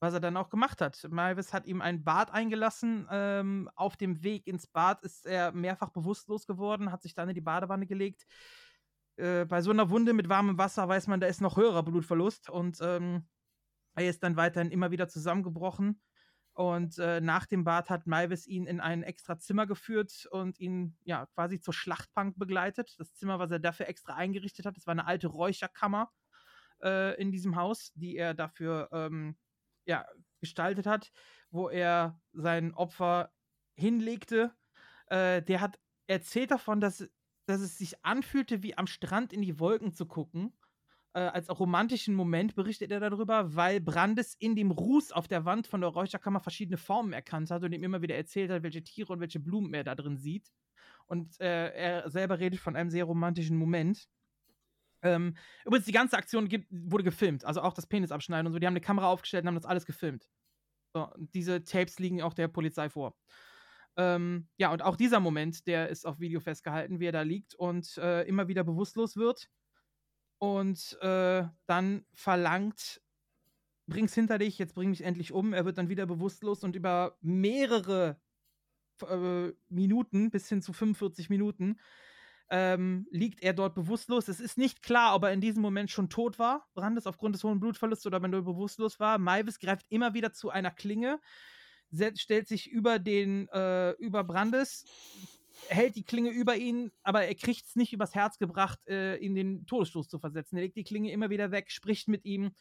Was 0.00 0.12
er 0.12 0.20
dann 0.20 0.36
auch 0.36 0.50
gemacht 0.50 0.82
hat. 0.82 1.06
Malvis 1.08 1.54
hat 1.54 1.64
ihm 1.64 1.80
ein 1.80 2.04
Bad 2.04 2.30
eingelassen. 2.30 3.08
Ähm, 3.10 3.70
auf 3.74 3.96
dem 3.96 4.22
Weg 4.22 4.46
ins 4.46 4.66
Bad 4.66 5.02
ist 5.04 5.24
er 5.24 5.52
mehrfach 5.52 5.88
bewusstlos 5.88 6.46
geworden, 6.46 6.92
hat 6.92 7.00
sich 7.00 7.14
dann 7.14 7.30
in 7.30 7.34
die 7.34 7.40
Badewanne 7.40 7.86
gelegt. 7.86 8.26
Äh, 9.16 9.46
bei 9.46 9.62
so 9.62 9.70
einer 9.70 9.88
Wunde 9.88 10.12
mit 10.12 10.28
warmem 10.28 10.58
Wasser 10.58 10.86
weiß 10.86 11.06
man, 11.06 11.20
da 11.20 11.28
ist 11.28 11.40
noch 11.40 11.56
höherer 11.56 11.82
Blutverlust 11.82 12.50
und 12.50 12.78
ähm, 12.82 13.26
er 13.94 14.10
ist 14.10 14.22
dann 14.22 14.36
weiterhin 14.36 14.70
immer 14.70 14.90
wieder 14.90 15.08
zusammengebrochen. 15.08 15.98
Und 16.58 16.98
äh, 16.98 17.20
nach 17.20 17.46
dem 17.46 17.62
Bad 17.62 17.88
hat 17.88 18.08
Malvis 18.08 18.48
ihn 18.48 18.66
in 18.66 18.80
ein 18.80 19.04
extra 19.04 19.38
Zimmer 19.38 19.68
geführt 19.68 20.26
und 20.32 20.58
ihn 20.58 20.96
ja 21.04 21.26
quasi 21.26 21.60
zur 21.60 21.72
Schlachtbank 21.72 22.36
begleitet. 22.36 22.96
Das 22.98 23.14
Zimmer, 23.14 23.38
was 23.38 23.52
er 23.52 23.60
dafür 23.60 23.86
extra 23.86 24.16
eingerichtet 24.16 24.66
hat, 24.66 24.76
das 24.76 24.84
war 24.84 24.90
eine 24.90 25.06
alte 25.06 25.28
Räucherkammer 25.28 26.10
äh, 26.82 27.14
in 27.22 27.30
diesem 27.30 27.54
Haus, 27.54 27.92
die 27.94 28.16
er 28.16 28.34
dafür 28.34 28.88
ähm, 28.90 29.36
ja, 29.84 30.04
gestaltet 30.40 30.86
hat, 30.86 31.12
wo 31.52 31.68
er 31.68 32.20
sein 32.32 32.74
Opfer 32.74 33.30
hinlegte. 33.76 34.52
Äh, 35.06 35.42
der 35.42 35.60
hat 35.60 35.78
erzählt 36.08 36.50
davon, 36.50 36.80
dass, 36.80 37.08
dass 37.46 37.60
es 37.60 37.78
sich 37.78 38.04
anfühlte, 38.04 38.64
wie 38.64 38.76
am 38.76 38.88
Strand 38.88 39.32
in 39.32 39.42
die 39.42 39.60
Wolken 39.60 39.92
zu 39.92 40.06
gucken 40.06 40.57
äh, 41.18 41.30
als 41.32 41.50
romantischen 41.50 42.14
Moment 42.14 42.54
berichtet 42.54 42.92
er 42.92 43.00
darüber, 43.00 43.56
weil 43.56 43.80
Brandes 43.80 44.36
in 44.38 44.54
dem 44.54 44.70
Ruß 44.70 45.10
auf 45.10 45.26
der 45.26 45.44
Wand 45.44 45.66
von 45.66 45.80
der 45.80 45.90
Räucherkammer 45.90 46.38
verschiedene 46.38 46.76
Formen 46.76 47.12
erkannt 47.12 47.50
hat 47.50 47.64
und 47.64 47.72
ihm 47.72 47.82
immer 47.82 48.02
wieder 48.02 48.14
erzählt 48.14 48.52
hat, 48.52 48.62
welche 48.62 48.84
Tiere 48.84 49.12
und 49.12 49.20
welche 49.20 49.40
Blumen 49.40 49.74
er 49.74 49.82
da 49.82 49.96
drin 49.96 50.16
sieht. 50.16 50.52
Und 51.06 51.40
äh, 51.40 51.70
er 51.70 52.08
selber 52.08 52.38
redet 52.38 52.60
von 52.60 52.76
einem 52.76 52.90
sehr 52.90 53.04
romantischen 53.04 53.56
Moment. 53.56 54.08
Ähm, 55.02 55.36
übrigens, 55.64 55.86
die 55.86 55.92
ganze 55.92 56.16
Aktion 56.16 56.48
gibt, 56.48 56.68
wurde 56.70 57.02
gefilmt, 57.02 57.44
also 57.44 57.62
auch 57.62 57.72
das 57.72 57.88
Penisabschneiden 57.88 58.46
und 58.46 58.52
so. 58.52 58.60
Die 58.60 58.66
haben 58.66 58.74
eine 58.74 58.80
Kamera 58.80 59.08
aufgestellt 59.08 59.42
und 59.42 59.48
haben 59.48 59.54
das 59.56 59.66
alles 59.66 59.86
gefilmt. 59.86 60.28
So, 60.94 61.12
diese 61.34 61.64
Tapes 61.64 61.98
liegen 61.98 62.22
auch 62.22 62.34
der 62.34 62.46
Polizei 62.46 62.88
vor. 62.90 63.16
Ähm, 63.96 64.48
ja, 64.56 64.70
und 64.70 64.82
auch 64.82 64.94
dieser 64.94 65.18
Moment, 65.18 65.66
der 65.66 65.88
ist 65.88 66.06
auf 66.06 66.20
Video 66.20 66.38
festgehalten, 66.38 67.00
wie 67.00 67.06
er 67.06 67.12
da 67.12 67.22
liegt 67.22 67.56
und 67.56 67.96
äh, 67.98 68.22
immer 68.22 68.46
wieder 68.46 68.62
bewusstlos 68.62 69.16
wird 69.16 69.48
und 70.38 70.98
äh, 71.00 71.44
dann 71.66 72.04
verlangt, 72.14 73.00
bring's 73.86 74.14
hinter 74.14 74.38
dich, 74.38 74.58
jetzt 74.58 74.74
bring 74.74 74.90
mich 74.90 75.02
endlich 75.02 75.32
um. 75.32 75.52
Er 75.52 75.64
wird 75.64 75.78
dann 75.78 75.88
wieder 75.88 76.06
bewusstlos 76.06 76.62
und 76.64 76.76
über 76.76 77.16
mehrere 77.20 78.20
äh, 79.02 79.52
Minuten, 79.68 80.30
bis 80.30 80.48
hin 80.48 80.62
zu 80.62 80.72
45 80.72 81.30
Minuten, 81.30 81.78
ähm, 82.50 83.06
liegt 83.10 83.42
er 83.42 83.52
dort 83.52 83.74
bewusstlos. 83.74 84.28
Es 84.28 84.40
ist 84.40 84.58
nicht 84.58 84.82
klar, 84.82 85.14
ob 85.14 85.24
er 85.24 85.32
in 85.32 85.40
diesem 85.40 85.62
Moment 85.62 85.90
schon 85.90 86.08
tot 86.08 86.38
war, 86.38 86.66
Brandes 86.74 87.06
aufgrund 87.06 87.34
des 87.34 87.44
hohen 87.44 87.60
Blutverlusts 87.60 88.06
oder 88.06 88.22
wenn 88.22 88.32
er 88.32 88.42
bewusstlos 88.42 88.98
war. 89.00 89.18
Maivis 89.18 89.58
greift 89.58 89.86
immer 89.90 90.14
wieder 90.14 90.32
zu 90.32 90.50
einer 90.50 90.70
Klinge, 90.70 91.20
stellt 92.14 92.48
sich 92.48 92.70
über 92.70 92.98
den, 92.98 93.48
äh, 93.48 93.90
über 93.92 94.24
Brandes, 94.24 94.84
hält 95.68 95.96
die 95.96 96.04
Klinge 96.04 96.30
über 96.30 96.56
ihn, 96.56 96.90
aber 97.02 97.24
er 97.24 97.34
kriegt 97.34 97.66
es 97.66 97.76
nicht 97.76 97.92
übers 97.92 98.14
Herz 98.14 98.38
gebracht, 98.38 98.78
äh, 98.86 99.16
ihn 99.16 99.34
den 99.34 99.66
Todesstoß 99.66 100.08
zu 100.08 100.18
versetzen. 100.18 100.56
Er 100.56 100.62
legt 100.62 100.76
die 100.76 100.84
Klinge 100.84 101.10
immer 101.10 101.30
wieder 101.30 101.50
weg, 101.50 101.70
spricht 101.70 102.08
mit 102.08 102.24
ihm, 102.24 102.52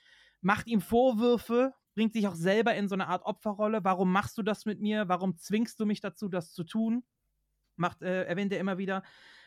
macht 0.41 0.67
ihm 0.67 0.81
Vorwürfe, 0.81 1.73
bringt 1.95 2.13
sich 2.13 2.27
auch 2.27 2.35
selber 2.35 2.75
in 2.75 2.87
so 2.87 2.95
eine 2.95 3.07
Art 3.07 3.23
Opferrolle. 3.23 3.83
Warum 3.83 4.11
machst 4.11 4.37
du 4.37 4.43
das 4.43 4.65
mit 4.65 4.79
mir? 4.79 5.07
Warum 5.07 5.37
zwingst 5.37 5.79
du 5.79 5.85
mich 5.85 6.01
dazu, 6.01 6.29
das 6.29 6.53
zu 6.53 6.63
tun? 6.63 7.03
Macht, 7.75 8.01
äh, 8.01 8.23
erwähnt 8.23 8.51
er 8.51 8.59
immer 8.59 8.77
wieder, 8.77 9.03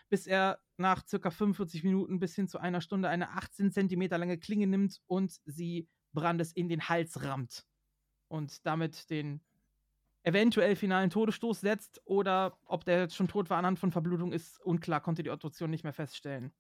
bis 0.09 0.27
er 0.27 0.61
nach 0.77 1.07
circa 1.07 1.31
45 1.31 1.85
Minuten 1.85 2.19
bis 2.19 2.35
hin 2.35 2.49
zu 2.49 2.59
einer 2.59 2.81
Stunde 2.81 3.09
eine 3.09 3.31
18 3.31 3.71
Zentimeter 3.73 4.19
lange 4.19 4.39
Klinge 4.39 4.67
nimmt 4.67 5.01
und 5.07 5.41
sie 5.45 5.89
Brandes 6.13 6.53
in 6.53 6.69
den 6.69 6.89
Hals 6.89 7.23
rammt. 7.23 7.67
Und 8.29 8.67
damit 8.67 9.11
den 9.11 9.41
eventuell 10.23 10.77
finalen 10.77 11.11
Todesstoß 11.11 11.61
setzt 11.61 12.01
oder 12.05 12.59
ob 12.67 12.85
der 12.85 13.01
jetzt 13.01 13.17
schon 13.17 13.29
tot 13.29 13.51
war 13.51 13.59
anhand 13.59 13.79
von 13.79 13.93
Verblutung 13.93 14.33
ist 14.33 14.61
unklar, 14.65 15.01
konnte 15.01 15.23
die 15.23 15.31
Obduktion 15.31 15.71
nicht 15.71 15.85
mehr 15.85 15.93
feststellen. 15.93 16.53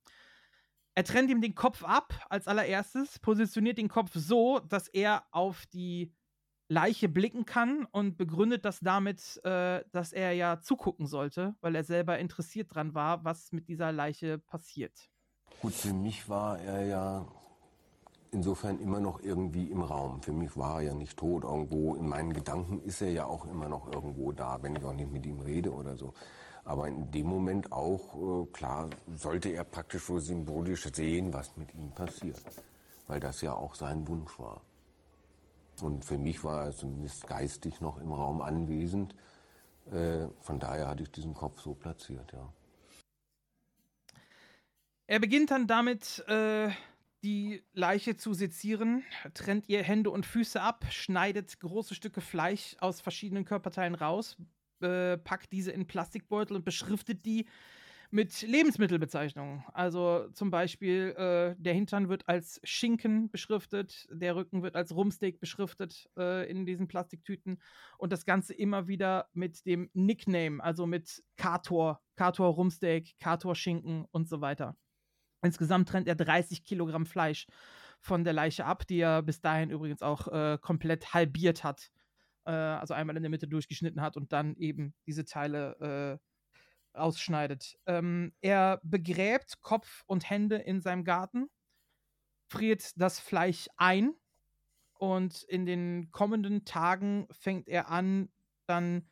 Er 0.95 1.05
trennt 1.05 1.31
ihm 1.31 1.41
den 1.41 1.55
Kopf 1.55 1.85
ab 1.85 2.27
als 2.29 2.49
allererstes, 2.49 3.19
positioniert 3.21 3.79
den 3.79 3.89
Kopf 3.89 4.11
so, 4.15 4.59
dass 4.59 4.89
er 4.89 5.25
auf 5.31 5.67
die 5.67 6.13
Leiche 6.69 7.09
blicken 7.09 7.47
kann 7.47 7.85
und 7.91 8.17
begründet 8.17 8.65
das 8.65 8.81
damit, 8.81 9.41
äh, 9.45 9.83
dass 9.91 10.13
er 10.13 10.33
ja 10.33 10.61
zugucken 10.61 11.07
sollte, 11.07 11.57
weil 11.61 11.75
er 11.75 11.85
selber 11.85 12.19
interessiert 12.19 12.75
dran 12.75 12.95
war, 12.95 13.25
was 13.25 13.51
mit 13.53 13.69
dieser 13.69 13.93
Leiche 13.93 14.39
passiert. 14.39 15.11
Gut, 15.61 15.73
für 15.73 15.93
mich 15.93 16.29
war 16.29 16.61
er 16.61 16.87
ja 16.87 17.29
insofern 18.33 18.79
immer 18.81 19.01
noch 19.01 19.23
irgendwie 19.23 19.71
im 19.71 19.83
Raum. 19.83 20.23
Für 20.23 20.33
mich 20.33 20.57
war 20.57 20.77
er 20.77 20.89
ja 20.89 20.95
nicht 20.95 21.17
tot 21.17 21.45
irgendwo. 21.45 21.95
In 21.95 22.09
meinen 22.09 22.33
Gedanken 22.33 22.81
ist 22.81 23.01
er 23.01 23.11
ja 23.11 23.27
auch 23.27 23.47
immer 23.47 23.69
noch 23.69 23.93
irgendwo 23.93 24.33
da, 24.33 24.63
wenn 24.63 24.77
ich 24.77 24.85
auch 24.85 24.93
nicht 24.93 25.11
mit 25.11 25.27
ihm 25.27 25.41
rede 25.41 25.73
oder 25.73 25.97
so. 25.97 26.15
Aber 26.65 26.89
in 26.89 27.11
dem 27.11 27.27
Moment 27.27 27.73
auch, 27.73 28.45
äh, 28.45 28.47
klar, 28.53 28.91
sollte 29.17 29.49
er 29.49 29.65
praktisch 29.65 30.05
so 30.05 30.19
symbolisch 30.19 30.87
sehen, 30.93 31.33
was 31.33 31.57
mit 31.57 31.75
ihm 31.75 31.91
passiert. 31.91 32.43
Weil 33.07 33.21
das 33.21 33.41
ja 33.41 33.55
auch 33.55 33.75
sein 33.75 34.07
Wunsch 34.07 34.39
war. 34.39 34.61
Und 35.83 36.05
für 36.05 36.19
mich 36.19 36.45
war 36.45 36.67
er 36.67 36.73
zumindest 36.73 37.27
geistig 37.27 37.81
noch 37.81 37.99
im 37.99 38.13
Raum 38.13 38.43
anwesend. 38.43 39.15
Äh, 39.91 40.29
von 40.41 40.59
daher 40.61 40.89
hatte 40.89 41.03
ich 41.03 41.11
diesen 41.11 41.35
Kopf 41.35 41.61
so 41.61 41.75
platziert, 41.75 42.33
ja. 42.33 42.53
Er 45.07 45.19
beginnt 45.19 45.51
dann 45.51 45.67
damit, 45.67 46.23
äh, 46.29 46.71
die 47.23 47.63
Leiche 47.73 48.17
zu 48.17 48.33
sezieren, 48.33 49.05
trennt 49.35 49.69
ihr 49.69 49.83
Hände 49.83 50.11
und 50.11 50.27
Füße 50.27 50.61
ab, 50.61 50.87
schneidet 50.91 51.61
große 51.61 51.95
Stücke 51.95 52.21
Fleisch 52.21 52.77
aus 52.81 53.01
verschiedenen 53.01 53.45
Körperteilen 53.45 53.95
raus, 53.95 54.37
äh, 54.81 55.19
packt 55.19 55.53
diese 55.53 55.73
in 55.73 55.87
Plastikbeutel 55.87 56.57
und 56.57 56.65
beschriftet 56.65 57.25
die 57.27 57.47
mit 58.11 58.43
Lebensmittelbezeichnungen. 58.43 59.65
Also 59.73 60.29
zum 60.33 60.51
Beispiel 60.51 61.15
äh, 61.17 61.55
der 61.63 61.75
Hintern 61.75 62.09
wird 62.09 62.29
als 62.29 62.61
Schinken 62.65 63.31
beschriftet, 63.31 64.09
der 64.11 64.35
Rücken 64.35 64.63
wird 64.63 64.75
als 64.75 64.95
Rumsteak 64.95 65.39
beschriftet 65.39 66.11
äh, 66.19 66.51
in 66.51 66.67
diesen 66.67 66.89
Plastiktüten 66.89 67.61
und 67.99 68.13
das 68.13 68.25
Ganze 68.25 68.55
immer 68.55 68.89
wieder 68.89 69.29
mit 69.33 69.65
dem 69.65 69.91
Nickname, 69.93 70.63
also 70.63 70.87
mit 70.87 71.23
Kator, 71.37 72.01
Kator 72.17 72.49
Rumsteak, 72.49 73.15
Kator 73.21 73.55
Schinken 73.55 74.07
und 74.11 74.29
so 74.29 74.41
weiter. 74.41 74.77
Insgesamt 75.43 75.89
trennt 75.89 76.09
er 76.09 76.15
30 76.15 76.65
Kilogramm 76.65 77.07
Fleisch 77.07 77.47
von 78.01 78.25
der 78.25 78.33
Leiche 78.33 78.65
ab, 78.65 78.87
die 78.87 79.01
er 79.01 79.23
bis 79.23 79.41
dahin 79.41 79.71
übrigens 79.71 80.03
auch 80.03 80.29
äh, 80.29 80.59
komplett 80.61 81.13
halbiert 81.15 81.65
hat. 81.65 81.91
Äh, 82.45 82.51
also 82.51 82.95
einmal 82.95 83.17
in 83.17 83.23
der 83.23 83.31
Mitte 83.31 83.49
durchgeschnitten 83.49 84.01
hat 84.01 84.17
und 84.17 84.33
dann 84.33 84.57
eben 84.57 84.95
diese 85.07 85.25
Teile 85.25 86.19
äh, 86.93 86.99
ausschneidet. 86.99 87.79
Ähm, 87.87 88.33
er 88.41 88.81
begräbt 88.83 89.61
Kopf 89.61 90.03
und 90.07 90.29
Hände 90.29 90.57
in 90.57 90.81
seinem 90.81 91.05
Garten, 91.05 91.49
friert 92.49 92.93
das 92.97 93.21
Fleisch 93.21 93.69
ein 93.77 94.15
und 94.95 95.43
in 95.45 95.67
den 95.67 96.11
kommenden 96.11 96.65
Tagen 96.65 97.27
fängt 97.31 97.69
er 97.69 97.91
an, 97.91 98.31
dann 98.67 99.10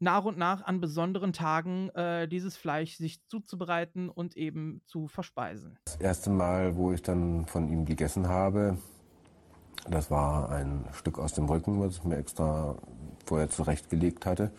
nach 0.00 0.24
und 0.24 0.38
nach 0.38 0.64
an 0.64 0.80
besonderen 0.80 1.32
Tagen 1.32 1.90
äh, 1.90 2.26
dieses 2.26 2.56
Fleisch 2.56 2.96
sich 2.96 3.24
zuzubereiten 3.28 4.08
und 4.08 4.36
eben 4.36 4.82
zu 4.86 5.08
verspeisen. 5.08 5.78
Das 5.84 5.96
erste 5.96 6.30
Mal, 6.30 6.76
wo 6.76 6.92
ich 6.92 7.02
dann 7.02 7.46
von 7.46 7.68
ihm 7.68 7.84
gegessen 7.84 8.28
habe, 8.28 8.78
das 9.88 10.10
war 10.10 10.50
ein 10.50 10.84
Stück 10.92 11.18
aus 11.18 11.34
dem 11.34 11.46
Rücken, 11.46 11.80
was 11.80 11.98
ich 11.98 12.04
mir 12.04 12.16
extra 12.16 12.76
vorher 13.24 13.48
zurechtgelegt 13.48 14.26
hatte. 14.26 14.50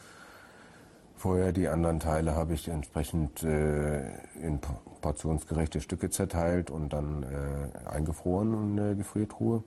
Vorher 1.15 1.51
die 1.51 1.67
anderen 1.67 1.99
Teile 1.99 2.35
habe 2.35 2.53
ich 2.53 2.67
entsprechend 2.67 3.43
äh, 3.43 4.09
in 4.41 4.59
portionsgerechte 5.01 5.79
Stücke 5.79 6.09
zerteilt 6.09 6.71
und 6.71 6.93
dann 6.93 7.23
äh, 7.23 7.87
eingefroren 7.87 8.53
in 8.53 8.77
der 8.77 8.95
Gefriertruhe. 8.95 9.63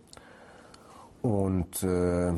Und 1.22 1.82
äh, 1.84 2.32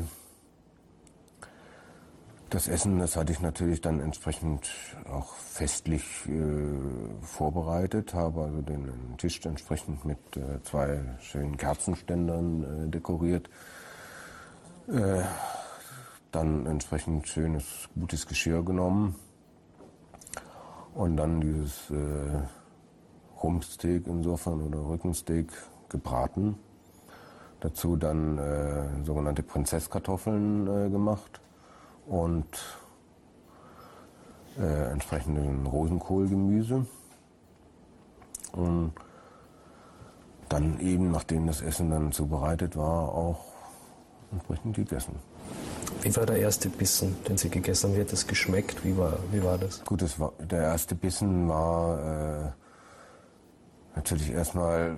das 2.49 2.67
Essen, 2.67 2.99
das 2.99 3.15
hatte 3.15 3.33
ich 3.33 3.41
natürlich 3.41 3.81
dann 3.81 3.99
entsprechend 3.99 4.69
auch 5.09 5.33
festlich 5.33 6.03
äh, 6.27 7.25
vorbereitet, 7.25 8.13
habe 8.13 8.43
also 8.43 8.61
den 8.61 8.89
Tisch 9.17 9.45
entsprechend 9.45 10.05
mit 10.05 10.17
äh, 10.37 10.61
zwei 10.63 11.01
schönen 11.19 11.57
Kerzenständern 11.57 12.63
äh, 12.85 12.89
dekoriert. 12.89 13.49
Äh, 14.87 15.23
dann 16.31 16.65
entsprechend 16.65 17.27
schönes, 17.27 17.89
gutes 17.95 18.27
Geschirr 18.27 18.63
genommen 18.63 19.15
und 20.93 21.17
dann 21.17 21.41
dieses 21.41 21.89
äh, 21.89 22.43
Rumpsteak 23.41 24.07
insofern 24.07 24.61
oder 24.61 24.79
Rückensteak 24.87 25.51
gebraten. 25.89 26.57
Dazu 27.59 27.95
dann 27.95 28.37
äh, 28.37 29.03
sogenannte 29.03 29.43
Prinzesskartoffeln 29.43 30.91
gemacht 30.91 31.41
und 32.07 32.47
äh, 34.57 34.91
entsprechenden 34.91 35.65
Rosenkohlgemüse. 35.65 36.85
Und 38.53 38.93
dann 40.49 40.79
eben, 40.79 41.11
nachdem 41.11 41.47
das 41.47 41.61
Essen 41.61 41.89
dann 41.91 42.11
zubereitet 42.11 42.77
war, 42.77 43.13
auch 43.13 43.45
entsprechend 44.31 44.75
gegessen. 44.75 45.15
Wie 46.01 46.15
war 46.15 46.25
der 46.25 46.37
erste 46.37 46.69
Bissen, 46.69 47.15
den 47.27 47.37
Sie 47.37 47.49
gegessen 47.49 47.89
haben? 47.89 47.97
Wie 47.97 48.01
hat 48.01 48.11
das 48.11 48.27
geschmeckt? 48.27 48.83
Wie 48.85 48.97
war, 48.97 49.17
wie 49.31 49.43
war 49.43 49.57
das? 49.57 49.83
Gut, 49.83 50.01
das 50.01 50.19
war, 50.19 50.31
der 50.39 50.61
erste 50.61 50.95
Bissen 50.95 51.49
war 51.49 52.45
äh, 52.45 52.51
natürlich 53.95 54.31
erstmal 54.31 54.97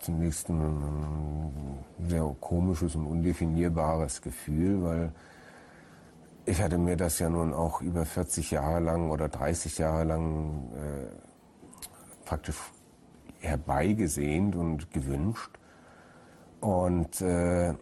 zunächst 0.00 0.48
ein, 0.48 0.60
ein 0.60 2.08
sehr 2.08 2.24
komisches 2.40 2.94
und 2.94 3.06
undefinierbares 3.06 4.22
Gefühl, 4.22 4.82
weil 4.82 5.12
ich 6.46 6.62
hatte 6.62 6.78
mir 6.78 6.96
das 6.96 7.18
ja 7.18 7.28
nun 7.28 7.52
auch 7.52 7.80
über 7.80 8.04
40 8.04 8.50
Jahre 8.50 8.80
lang 8.80 9.10
oder 9.10 9.28
30 9.28 9.78
Jahre 9.78 10.04
lang 10.04 10.70
äh, 10.74 12.24
praktisch 12.24 12.56
herbeigesehnt 13.40 14.56
und 14.56 14.90
gewünscht. 14.92 15.50
Und 16.60 17.20
äh, 17.20 17.74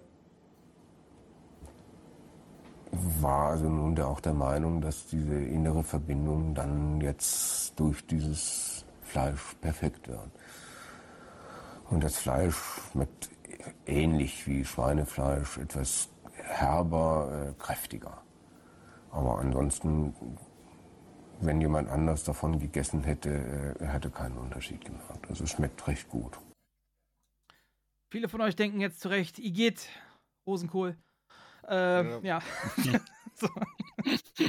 war 3.20 3.50
also 3.50 3.68
nun 3.68 3.98
auch 4.00 4.20
der 4.20 4.34
Meinung, 4.34 4.80
dass 4.80 5.06
diese 5.06 5.34
innere 5.34 5.82
Verbindung 5.82 6.54
dann 6.54 7.00
jetzt 7.00 7.78
durch 7.78 8.06
dieses 8.06 8.84
Fleisch 9.02 9.56
perfekt 9.60 10.08
wird. 10.08 10.30
Und 11.90 12.04
das 12.04 12.16
Fleisch 12.16 12.56
schmeckt 12.90 13.30
ähnlich 13.86 14.46
wie 14.46 14.64
Schweinefleisch, 14.64 15.58
etwas 15.58 16.08
herber, 16.34 17.48
äh, 17.48 17.62
kräftiger. 17.62 18.18
Aber 19.10 19.38
ansonsten, 19.38 20.14
wenn 21.40 21.60
jemand 21.60 21.88
anders 21.88 22.24
davon 22.24 22.58
gegessen 22.58 23.04
hätte, 23.04 23.30
äh, 23.30 23.82
er 23.82 23.92
hätte 23.92 24.10
keinen 24.10 24.36
Unterschied 24.36 24.84
gemacht. 24.84 25.20
Also 25.28 25.44
es 25.44 25.50
schmeckt 25.50 25.86
recht 25.86 26.08
gut. 26.08 26.38
Viele 28.10 28.28
von 28.28 28.40
euch 28.40 28.56
denken 28.56 28.80
jetzt 28.80 29.00
zurecht, 29.00 29.38
Igitt, 29.38 29.88
Rosenkohl. 30.46 30.96
Äh, 31.68 32.26
ja. 32.26 32.40
Ja. 32.84 33.00
so. 33.34 33.48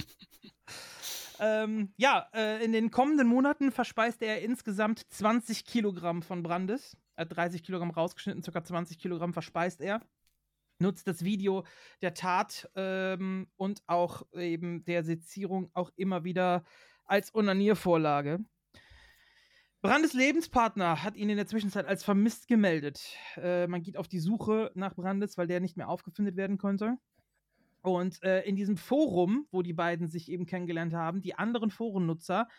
ähm, 1.40 1.94
ja, 1.98 2.28
äh, 2.34 2.64
in 2.64 2.72
den 2.72 2.90
kommenden 2.90 3.28
Monaten 3.28 3.72
verspeist 3.72 4.22
er 4.22 4.42
insgesamt 4.42 5.00
20 5.12 5.66
Kilogramm 5.66 6.22
von 6.22 6.42
Brandes. 6.42 6.96
Er 7.16 7.26
hat 7.26 7.36
30 7.36 7.64
Kilogramm 7.64 7.92
rausgeschnitten, 7.92 8.42
ca. 8.42 8.64
20 8.64 8.98
Kilogramm 8.98 9.34
verspeist 9.34 9.82
er 9.82 10.00
nutzt 10.80 11.08
das 11.08 11.24
Video 11.24 11.66
der 12.02 12.14
Tat 12.14 12.70
ähm, 12.76 13.48
und 13.58 13.82
auch 13.88 14.24
eben 14.34 14.84
der 14.86 15.04
Sezierung 15.04 15.70
auch 15.74 15.92
immer 15.96 16.24
wieder 16.24 16.64
als 17.06 17.34
Onaniervorlage. 17.34 18.40
Brandes 19.82 20.14
Lebenspartner 20.14 21.04
hat 21.04 21.16
ihn 21.16 21.30
in 21.30 21.38
der 21.38 21.48
Zwischenzeit 21.48 21.86
als 21.86 22.04
vermisst 22.04 22.48
gemeldet. 22.48 23.16
Äh, 23.38 23.68
man 23.68 23.82
geht 23.82 23.96
auf 23.96 24.10
die 24.10 24.20
Suche 24.20 24.72
nach 24.76 24.96
Brandes, 24.96 25.38
weil 25.38 25.48
der 25.48 25.62
nicht 25.62 25.78
mehr 25.78 25.88
aufgefunden 25.88 26.36
werden 26.36 26.58
konnte. 26.58 26.98
Und 27.82 28.22
äh, 28.24 28.42
in 28.42 28.58
diesem 28.58 28.76
Forum, 28.76 29.48
wo 29.52 29.62
die 29.62 29.74
beiden 29.74 30.10
sich 30.10 30.30
eben 30.30 30.46
kennengelernt 30.46 30.94
haben, 30.94 31.22
die 31.22 31.36
anderen 31.36 31.72
Forennutzer 31.72 32.50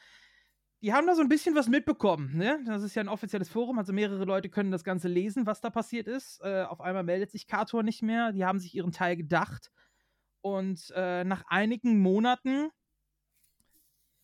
die 0.82 0.92
haben 0.94 1.06
da 1.06 1.14
so 1.14 1.20
ein 1.20 1.28
bisschen 1.28 1.54
was 1.54 1.68
mitbekommen. 1.68 2.36
Ne? 2.36 2.62
Das 2.66 2.82
ist 2.82 2.94
ja 2.94 3.02
ein 3.02 3.08
offizielles 3.08 3.48
Forum, 3.48 3.78
also 3.78 3.92
mehrere 3.92 4.24
Leute 4.24 4.48
können 4.48 4.70
das 4.70 4.84
Ganze 4.84 5.08
lesen, 5.08 5.46
was 5.46 5.60
da 5.60 5.70
passiert 5.70 6.08
ist. 6.08 6.40
Äh, 6.42 6.62
auf 6.62 6.80
einmal 6.80 7.04
meldet 7.04 7.30
sich 7.30 7.46
Kator 7.46 7.82
nicht 7.82 8.02
mehr. 8.02 8.32
Die 8.32 8.44
haben 8.44 8.58
sich 8.58 8.74
ihren 8.74 8.92
Teil 8.92 9.16
gedacht. 9.16 9.70
Und 10.40 10.90
äh, 10.96 11.22
nach 11.24 11.44
einigen 11.48 12.00
Monaten 12.00 12.70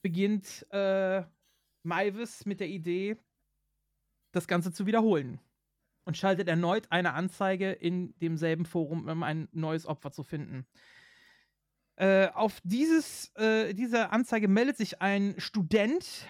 beginnt 0.01 0.67
äh, 0.71 1.25
Maivis 1.83 2.47
mit 2.47 2.61
der 2.61 2.69
Idee, 2.69 3.19
das 4.33 4.49
Ganze 4.49 4.73
zu 4.73 4.87
wiederholen. 4.87 5.41
Und 6.05 6.17
schaltet 6.17 6.49
erneut 6.49 6.87
eine 6.91 7.15
Anzeige 7.15 7.73
in 7.73 8.17
demselben 8.21 8.65
Forum, 8.65 9.09
um 9.09 9.23
ein 9.23 9.49
neues 9.53 9.87
Opfer 9.87 10.13
zu 10.13 10.23
finden. 10.23 10.67
Äh, 11.97 12.29
auf 12.35 12.61
dieses, 12.63 13.35
äh, 13.37 13.73
diese 13.73 14.11
Anzeige 14.11 14.49
meldet 14.49 14.77
sich 14.77 15.01
ein 15.01 15.35
Student, 15.39 16.29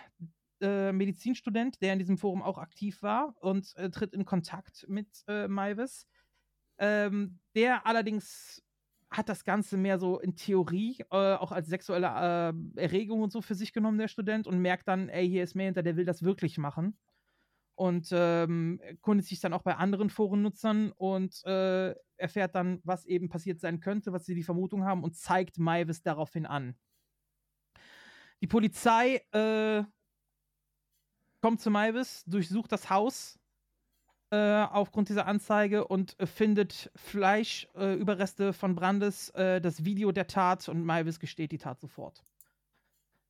äh, 0.60 0.92
Medizinstudent, 0.92 1.82
der 1.82 1.92
in 1.92 1.98
diesem 1.98 2.18
Forum 2.18 2.42
auch 2.42 2.58
aktiv 2.58 3.02
war 3.02 3.34
und 3.40 3.74
äh, 3.76 3.90
tritt 3.90 4.14
in 4.14 4.24
Kontakt 4.24 4.86
mit 4.88 5.08
äh, 5.26 5.48
Maivis. 5.48 6.06
Ähm, 6.78 7.40
der 7.54 7.86
allerdings 7.86 8.62
hat 9.10 9.28
das 9.28 9.44
Ganze 9.44 9.76
mehr 9.76 9.98
so 9.98 10.18
in 10.20 10.36
Theorie, 10.36 10.98
äh, 11.10 11.34
auch 11.34 11.52
als 11.52 11.68
sexuelle 11.68 12.06
Erregung 12.76 13.22
und 13.22 13.32
so 13.32 13.40
für 13.40 13.54
sich 13.54 13.72
genommen, 13.72 13.98
der 13.98 14.08
Student, 14.08 14.46
und 14.46 14.58
merkt 14.58 14.88
dann, 14.88 15.08
ey, 15.08 15.28
hier 15.28 15.44
ist 15.44 15.54
mehr 15.54 15.66
hinter, 15.66 15.82
der 15.82 15.96
will 15.96 16.04
das 16.04 16.22
wirklich 16.22 16.58
machen 16.58 16.96
und 17.76 18.08
ähm, 18.10 18.80
kundet 19.02 19.26
sich 19.26 19.40
dann 19.40 19.52
auch 19.52 19.62
bei 19.62 19.76
anderen 19.76 20.10
Forennutzern 20.10 20.92
und 20.92 21.44
äh, 21.44 21.94
erfährt 22.16 22.54
dann, 22.54 22.80
was 22.82 23.04
eben 23.04 23.28
passiert 23.28 23.60
sein 23.60 23.80
könnte, 23.80 24.12
was 24.12 24.24
sie 24.24 24.34
die 24.34 24.42
Vermutung 24.42 24.84
haben 24.84 25.04
und 25.04 25.16
zeigt 25.16 25.58
Maivis 25.58 26.02
daraufhin 26.02 26.46
an. 26.46 26.74
Die 28.40 28.46
Polizei 28.46 29.22
äh, 29.32 29.84
kommt 31.40 31.60
zu 31.60 31.70
Maivis, 31.70 32.24
durchsucht 32.24 32.72
das 32.72 32.90
Haus 32.90 33.38
äh, 34.30 34.36
aufgrund 34.36 35.08
dieser 35.08 35.26
Anzeige 35.26 35.86
und 35.86 36.18
äh, 36.18 36.26
findet 36.26 36.90
Fleischüberreste 36.96 38.52
von 38.52 38.74
Brandes, 38.74 39.30
äh, 39.30 39.60
das 39.60 39.84
Video 39.84 40.12
der 40.12 40.26
Tat 40.26 40.68
und 40.68 40.84
Maivis 40.84 41.20
gesteht 41.20 41.52
die 41.52 41.58
Tat 41.58 41.80
sofort. 41.80 42.24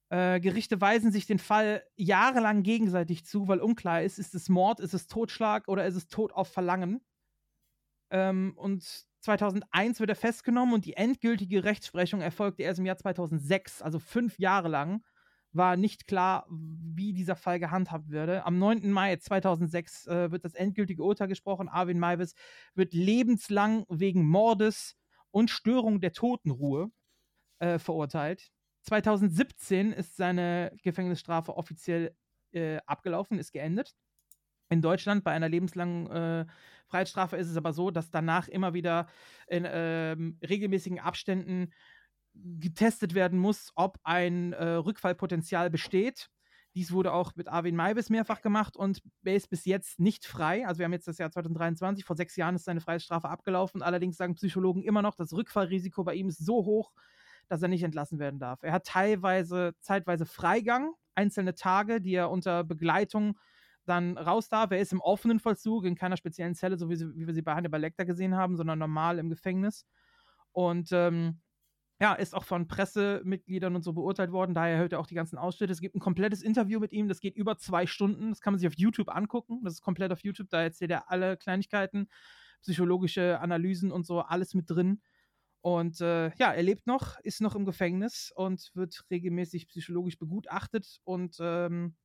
Äh, 0.08 0.40
Gerichte 0.40 0.81
weisen 0.81 1.10
sich 1.10 1.26
den 1.26 1.39
Fall 1.39 1.83
jahrelang 1.97 2.62
gegenseitig 2.62 3.24
zu, 3.24 3.49
weil 3.49 3.60
unklar 3.60 4.03
ist, 4.03 4.19
ist 4.19 4.35
es 4.35 4.49
Mord, 4.49 4.78
ist 4.81 4.94
es 4.94 5.08
Totschlag 5.08 5.67
oder 5.69 5.85
ist 5.87 5.97
es 5.97 6.06
Tod 6.06 6.33
auf 6.33 6.49
Verlangen. 6.49 7.01
Ähm, 8.10 8.53
und 8.56 9.06
2001 9.21 9.99
wird 9.99 10.10
er 10.10 10.17
festgenommen 10.17 10.74
und 10.74 10.85
die 10.85 10.94
endgültige 10.94 11.65
Rechtsprechung 11.65 12.21
erfolgte 12.21 12.62
erst 12.62 12.78
im 12.78 12.87
Jahr 12.87 12.97
2006, 12.97 13.83
also 13.83 13.99
fünf 13.99 14.39
Jahre 14.39 14.69
lang. 14.69 15.03
War 15.53 15.76
nicht 15.76 16.06
klar, 16.06 16.47
wie 16.51 17.12
dieser 17.12 17.35
Fall 17.35 17.58
gehandhabt 17.58 18.10
würde. 18.10 18.44
Am 18.44 18.58
9. 18.58 18.90
Mai 18.90 19.17
2006 19.17 20.06
äh, 20.06 20.31
wird 20.31 20.44
das 20.44 20.55
endgültige 20.55 21.03
Urteil 21.03 21.28
gesprochen. 21.28 21.69
Arvin 21.69 21.99
Maivis 21.99 22.35
wird 22.74 22.92
lebenslang 22.92 23.85
wegen 23.89 24.26
Mordes 24.26 24.97
und 25.31 25.51
Störung 25.51 26.01
der 26.01 26.12
Totenruhe 26.12 26.90
äh, 27.58 27.78
verurteilt. 27.78 28.53
2017 28.86 29.92
ist 29.92 30.17
seine 30.17 30.72
Gefängnisstrafe 30.83 31.56
offiziell 31.56 32.15
äh, 32.52 32.78
abgelaufen, 32.86 33.38
ist 33.38 33.52
geendet. 33.52 33.94
In 34.69 34.81
Deutschland 34.81 35.24
bei 35.24 35.33
einer 35.33 35.49
lebenslangen 35.49 36.10
äh, 36.10 36.47
Freiheitsstrafe 36.86 37.36
ist 37.36 37.51
es 37.51 37.56
aber 37.56 37.72
so, 37.72 37.90
dass 37.90 38.10
danach 38.10 38.49
immer 38.49 38.74
wieder 38.74 39.08
in 39.49 39.67
ähm, 39.69 40.38
regelmäßigen 40.49 41.01
Abständen 41.01 41.72
getestet 42.35 43.15
werden 43.15 43.38
muss, 43.38 43.72
ob 43.74 43.99
ein 44.02 44.52
äh, 44.52 44.65
Rückfallpotenzial 44.65 45.70
besteht. 45.70 46.28
Dies 46.74 46.92
wurde 46.92 47.12
auch 47.12 47.35
mit 47.36 47.49
Arvin 47.49 47.74
Maivis 47.74 48.10
mehrfach 48.10 48.42
gemacht 48.42 48.76
und 48.76 49.01
er 49.24 49.35
ist 49.35 49.49
bis 49.49 49.65
jetzt 49.65 49.99
nicht 49.99 50.26
frei. 50.26 50.67
Also 50.67 50.78
wir 50.78 50.85
haben 50.85 50.92
jetzt 50.92 51.08
das 51.08 51.19
Jahr 51.19 51.31
2023, 51.31 52.04
vor 52.04 52.17
sechs 52.17 52.36
Jahren 52.36 52.54
ist 52.54 52.65
seine 52.65 52.83
Freiheitsstrafe 52.83 53.31
abgelaufen. 53.31 53.83
Allerdings 53.83 54.17
sagen 54.19 54.35
Psychologen 54.35 54.83
immer 54.83 55.01
noch, 55.01 55.15
das 55.15 55.33
Rückfallrisiko 55.33 56.04
bei 56.04 56.15
ihm 56.15 56.28
ist 56.28 56.44
so 56.44 56.67
hoch, 56.67 56.92
dass 57.49 57.62
er 57.62 57.69
nicht 57.69 57.83
entlassen 57.83 58.19
werden 58.19 58.39
darf. 58.41 58.62
Er 58.62 58.73
hat 58.73 58.87
teilweise, 58.87 59.75
zeitweise 59.81 60.27
Freigang, 60.27 60.93
einzelne 61.15 61.55
Tage, 61.55 62.01
die 62.01 62.15
er 62.15 62.31
unter 62.31 62.65
Begleitung 62.65 63.39
dann 63.87 64.19
raus 64.19 64.49
darf. 64.49 64.71
Er 64.71 64.81
ist 64.81 64.93
im 64.93 65.01
offenen 65.01 65.39
Vollzug, 65.39 65.85
in 65.85 65.95
keiner 65.95 66.17
speziellen 66.17 66.55
Zelle, 66.55 66.77
so 66.77 66.91
wie, 66.91 66.97
sie, 66.97 67.09
wie 67.15 67.27
wir 67.27 67.35
sie 67.35 67.43
bei 67.43 67.55
Hannibal 67.55 67.81
Lecter 67.81 68.05
gesehen 68.05 68.35
haben, 68.35 68.57
sondern 68.57 68.79
normal 68.79 69.19
im 69.19 69.31
Gefängnis. 69.31 69.87
Und 70.53 70.91
ähm, 70.93 71.41
ja, 72.01 72.12
ist 72.12 72.35
auch 72.35 72.45
von 72.45 72.69
Pressemitgliedern 72.69 73.75
und 73.75 73.83
so 73.83 73.95
beurteilt 73.95 74.31
worden. 74.31 74.55
Daher 74.55 74.79
hört 74.79 74.93
er 74.93 75.01
auch 75.01 75.07
die 75.07 75.15
ganzen 75.15 75.39
Ausschnitte. 75.39 75.73
Es 75.73 75.81
gibt 75.81 75.95
ein 75.95 76.01
komplettes 76.01 76.43
Interview 76.43 76.79
mit 76.79 76.93
ihm, 76.93 77.09
das 77.09 77.21
geht 77.21 77.37
über 77.37 77.57
zwei 77.57 77.87
Stunden. 77.87 78.31
Das 78.31 78.41
kann 78.41 78.53
man 78.53 78.59
sich 78.59 78.69
auf 78.69 78.77
YouTube 78.77 79.09
angucken. 79.09 79.61
Das 79.65 79.75
ist 79.75 79.83
komplett 79.83 80.12
auf 80.12 80.23
YouTube. 80.23 80.51
Da 80.51 80.62
erzählt 80.62 80.91
er 80.91 81.11
alle 81.11 81.37
Kleinigkeiten, 81.39 82.09
psychologische 82.61 83.41
Analysen 83.41 83.93
und 83.93 84.05
so, 84.05 84.21
alles 84.21 84.53
mit 84.53 84.69
drin. 84.69 85.01
Und 85.67 86.01
äh, 86.01 86.29
ja, 86.37 86.53
er 86.53 86.63
lebt 86.63 86.87
noch, 86.87 87.19
ist 87.25 87.41
noch 87.41 87.57
im 87.57 87.65
Gefängnis 87.65 88.33
und 88.37 88.71
wird 88.75 89.05
regelmäßig 89.11 89.67
psychologisch 89.67 90.17
begutachtet 90.17 91.01
und 91.03 91.39
ähm, 91.41 91.97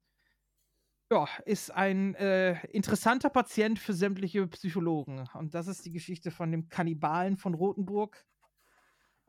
ja, 1.12 1.28
ist 1.46 1.70
ein 1.70 2.16
äh, 2.16 2.66
interessanter 2.70 3.30
Patient 3.30 3.78
für 3.78 3.94
sämtliche 3.94 4.48
Psychologen. 4.48 5.30
Und 5.36 5.54
das 5.54 5.68
ist 5.68 5.86
die 5.86 5.92
Geschichte 5.92 6.32
von 6.32 6.52
dem 6.52 6.70
Kannibalen 6.70 7.38
von 7.38 7.54
Rothenburg 7.54 8.26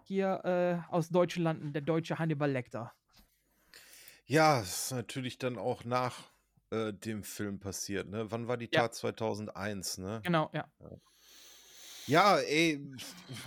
hier 0.05 0.41
äh, 0.89 0.91
aus 0.91 1.11
deutschen 1.11 1.43
Landen, 1.43 1.75
der 1.75 1.83
deutsche 1.83 2.19
Hannibal 2.19 2.51
Lecter. 2.51 2.95
Ja, 4.27 4.61
das 4.61 4.85
ist 4.87 4.93
natürlich 4.93 5.39
dann 5.39 5.59
auch 5.59 5.85
nach 5.85 6.33
äh, 6.71 6.93
dem 6.93 7.23
Film 7.25 7.61
passiert, 7.61 8.09
ne? 8.09 8.31
Wann 8.31 8.49
war 8.49 8.57
die 8.57 8.71
Ja. 8.71 8.83
Tat? 8.83 8.95
2001, 8.95 9.99
ne? 9.99 10.23
Genau, 10.23 10.51
ja. 10.53 10.71
Ja, 10.81 10.91
ey, 12.39 12.81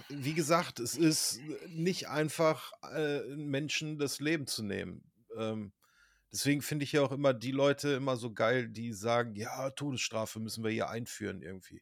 wie 0.10 0.34
gesagt, 0.34 0.80
es 0.80 0.96
ist 0.96 1.40
nicht 1.68 2.08
einfach, 2.08 2.72
äh, 2.94 3.22
Menschen 3.36 3.98
das 3.98 4.20
Leben 4.20 4.48
zu 4.48 4.64
nehmen. 4.64 5.04
Ähm, 5.38 5.74
deswegen 6.32 6.62
finde 6.62 6.86
ich 6.86 6.94
ja 6.94 7.02
auch 7.02 7.12
immer 7.12 7.34
die 7.34 7.52
Leute 7.52 7.90
immer 7.90 8.18
so 8.18 8.34
geil, 8.34 8.70
die 8.70 8.94
sagen, 8.94 9.36
ja, 9.36 9.70
Todesstrafe 9.72 10.40
müssen 10.40 10.64
wir 10.64 10.72
hier 10.72 10.90
einführen 10.90 11.42
irgendwie. 11.42 11.82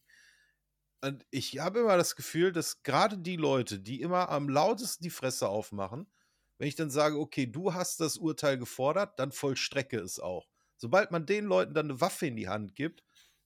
Und 1.02 1.26
ich 1.32 1.60
habe 1.60 1.80
immer 1.82 1.98
das 1.98 2.16
Gefühl, 2.16 2.52
dass 2.54 2.82
gerade 2.82 3.18
die 3.18 3.36
Leute, 3.36 3.80
die 3.80 4.02
immer 4.02 4.30
am 4.30 4.48
lautesten 4.48 5.04
die 5.04 5.10
Fresse 5.10 5.50
aufmachen, 5.50 6.08
wenn 6.58 6.68
ich 6.68 6.76
dann 6.76 6.90
sage, 6.90 7.20
okay, 7.20 7.46
du 7.46 7.74
hast 7.74 8.00
das 8.00 8.18
Urteil 8.18 8.58
gefordert, 8.58 9.20
dann 9.20 9.32
vollstrecke 9.32 10.00
es 10.00 10.20
auch. 10.20 10.48
Sobald 10.78 11.12
man 11.12 11.26
den 11.26 11.46
Leuten 11.46 11.74
dann 11.74 11.90
eine 11.90 12.02
Waffe 12.02 12.28
in 12.28 12.36
die 12.36 12.48
Hand 12.48 12.76
gibt, 12.76 13.04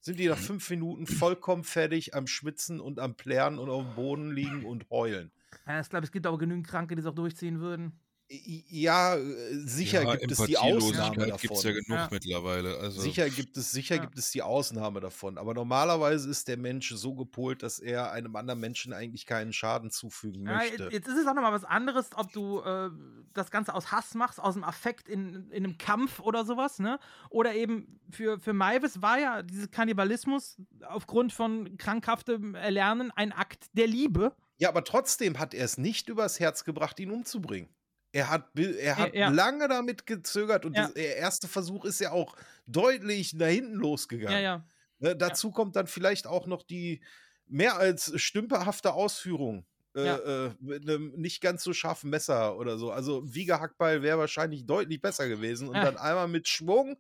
sind 0.08 0.20
die 0.20 0.30
nach 0.30 0.38
fünf 0.38 0.70
Minuten 0.70 1.06
vollkommen 1.06 1.66
fertig 1.66 2.16
am 2.16 2.28
Schwitzen 2.28 2.80
und 2.80 2.98
am 2.98 3.16
Plären 3.16 3.60
und 3.60 3.70
auf 3.70 3.84
dem 3.84 3.96
Boden 3.96 4.32
liegen 4.32 4.66
und 4.66 4.90
heulen. 4.90 5.32
Ja, 5.68 5.82
ich 5.82 5.90
glaube, 5.90 6.06
es 6.06 6.14
gibt 6.14 6.26
aber 6.26 6.38
genügend 6.38 6.66
Kranke, 6.66 6.96
die 6.96 7.02
es 7.02 7.06
auch 7.06 7.14
durchziehen 7.14 7.60
würden. 7.60 8.00
Ja, 8.30 9.16
äh, 9.16 9.22
sicher 9.54 10.04
Ja, 10.04 10.16
gibt 10.16 10.32
es 10.34 10.44
die 10.46 10.58
Ausnahme 10.58 11.28
davon. 11.28 11.38
gibt's 11.40 11.64
ja 11.64 11.72
genug 11.72 12.12
mittlerweile, 12.12 12.76
also 12.78 13.00
sicher 13.00 13.30
gibt 13.30 13.56
es, 13.56 13.72
sicher 13.72 13.96
Ja. 13.96 14.02
gibt 14.02 14.18
es 14.18 14.32
die 14.32 14.42
Ausnahme 14.42 15.00
davon. 15.00 15.38
Aber 15.38 15.54
normalerweise 15.54 16.30
ist 16.30 16.50
der 16.50 16.58
Mensch 16.58 16.90
so 16.94 17.16
gepolt, 17.16 17.64
dass 17.64 17.80
er 17.80 18.12
einem 18.12 18.36
anderen 18.36 18.60
Menschen 18.60 18.92
eigentlich 18.92 19.26
keinen 19.26 19.54
Schaden 19.54 19.92
zufügen 19.92 20.46
Ja, 20.46 20.56
möchte. 20.58 20.90
jetzt 20.92 21.08
ist 21.08 21.18
es 21.18 21.26
auch 21.26 21.36
nochmal 21.36 21.54
was 21.54 21.64
anderes, 21.64 22.10
ob 22.16 22.34
du 22.34 22.60
äh, 22.60 22.90
das 23.34 23.50
Ganze 23.50 23.74
aus 23.74 23.94
Hass 23.94 24.14
machst, 24.14 24.42
aus 24.42 24.56
dem 24.56 24.66
Affekt 24.66 25.08
in, 25.08 25.50
in 25.52 25.64
einem 25.64 25.78
Kampf 25.78 26.20
oder 26.20 26.44
sowas, 26.44 26.80
ne? 26.80 27.00
Oder 27.30 27.56
eben 27.56 28.02
für, 28.12 28.40
für 28.40 28.52
Maivis 28.52 29.02
war 29.02 29.20
ja 29.20 29.42
dieser 29.42 29.70
Kannibalismus 29.70 30.58
aufgrund 30.86 31.32
von 31.32 31.78
krankhaftem 31.78 32.56
Erlernen 32.56 33.12
ein 33.12 33.32
Akt 33.32 33.68
der 33.72 33.88
Liebe. 33.88 34.36
Ja, 34.58 34.68
aber 34.68 34.84
trotzdem 34.84 35.40
hat 35.40 35.54
er 35.54 35.64
es 35.64 35.78
nicht 35.78 36.10
übers 36.10 36.42
Herz 36.42 36.66
gebracht, 36.66 37.00
ihn 37.00 37.12
umzubringen. 37.12 37.70
Er 38.18 38.30
hat, 38.32 38.50
er 38.58 38.98
hat 38.98 39.14
ja. 39.14 39.30
lange 39.30 39.68
damit 39.68 40.08
gezögert 40.08 40.66
und 40.66 40.76
Ja. 40.76 40.88
der 40.88 41.18
erste 41.18 41.48
Versuch 41.48 41.86
ist 41.86 42.00
ja 42.00 42.12
auch 42.12 42.36
deutlich 42.66 43.34
nach 43.34 43.46
hinten 43.46 43.76
losgegangen. 43.76 44.42
Ja. 44.42 44.66
Ne, 44.98 45.16
dazu 45.16 45.52
kommt 45.52 45.76
dann 45.76 45.86
vielleicht 45.86 46.26
auch 46.26 46.48
noch 46.48 46.64
die 46.64 47.04
mehr 47.46 47.78
als 47.78 48.12
stümperhafte 48.20 48.94
Ausführung. 48.94 49.68
Äh, 49.96 50.02
äh, 50.48 50.52
mit 50.60 50.84
einem 50.84 51.12
nicht 51.16 51.42
ganz 51.42 51.64
so 51.64 51.74
scharfen 51.74 52.10
Messer 52.10 52.58
oder 52.58 52.78
so. 52.78 52.92
Also 52.92 53.22
Wiegehackball 53.34 54.02
wäre 54.04 54.18
wahrscheinlich 54.20 54.66
deutlich 54.66 55.00
besser 55.02 55.28
gewesen. 55.28 55.70
Und 55.70 55.76
Ja. 55.76 55.82
dann 55.82 55.98
einmal 55.98 56.28
mit 56.28 56.48
Schwung 56.48 56.98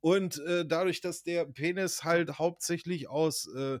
und 0.00 0.38
äh, 0.40 0.66
dadurch, 0.66 1.00
dass 1.00 1.22
der 1.22 1.46
Penis 1.46 2.04
halt 2.04 2.38
hauptsächlich 2.38 3.08
aus 3.08 3.46
äh, 3.54 3.80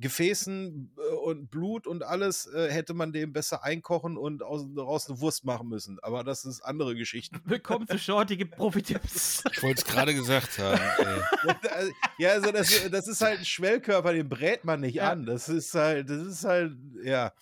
Gefäßen 0.00 0.90
äh, 0.96 1.14
und 1.16 1.50
Blut 1.50 1.86
und 1.86 2.02
alles, 2.02 2.46
äh, 2.46 2.70
hätte 2.70 2.94
man 2.94 3.12
dem 3.12 3.32
besser 3.32 3.62
einkochen 3.64 4.16
und 4.16 4.42
aus, 4.42 4.66
daraus 4.74 5.08
eine 5.08 5.20
Wurst 5.20 5.44
machen 5.44 5.68
müssen. 5.68 5.98
Aber 6.00 6.24
das 6.24 6.44
ist 6.44 6.62
andere 6.62 6.94
Geschichte. 6.94 7.38
Willkommen 7.44 7.86
zu 7.86 7.98
Shorty, 7.98 8.36
gibt 8.36 8.56
Profi-Tipps. 8.56 9.44
Ich 9.52 9.62
wollte 9.62 9.82
es 9.82 9.84
gerade 9.84 10.14
gesagt 10.14 10.58
haben. 10.58 10.80
Ey. 11.76 11.92
ja, 12.18 12.30
also 12.30 12.50
das, 12.50 12.90
das 12.90 13.08
ist 13.08 13.20
halt 13.20 13.40
ein 13.40 13.44
Schwellkörper, 13.44 14.12
den 14.12 14.28
brät 14.28 14.64
man 14.64 14.80
nicht 14.80 15.02
an. 15.02 15.26
Das 15.26 15.48
ist 15.48 15.74
halt, 15.74 16.08
das 16.08 16.26
ist 16.26 16.44
halt, 16.44 16.72
ja. 17.04 17.32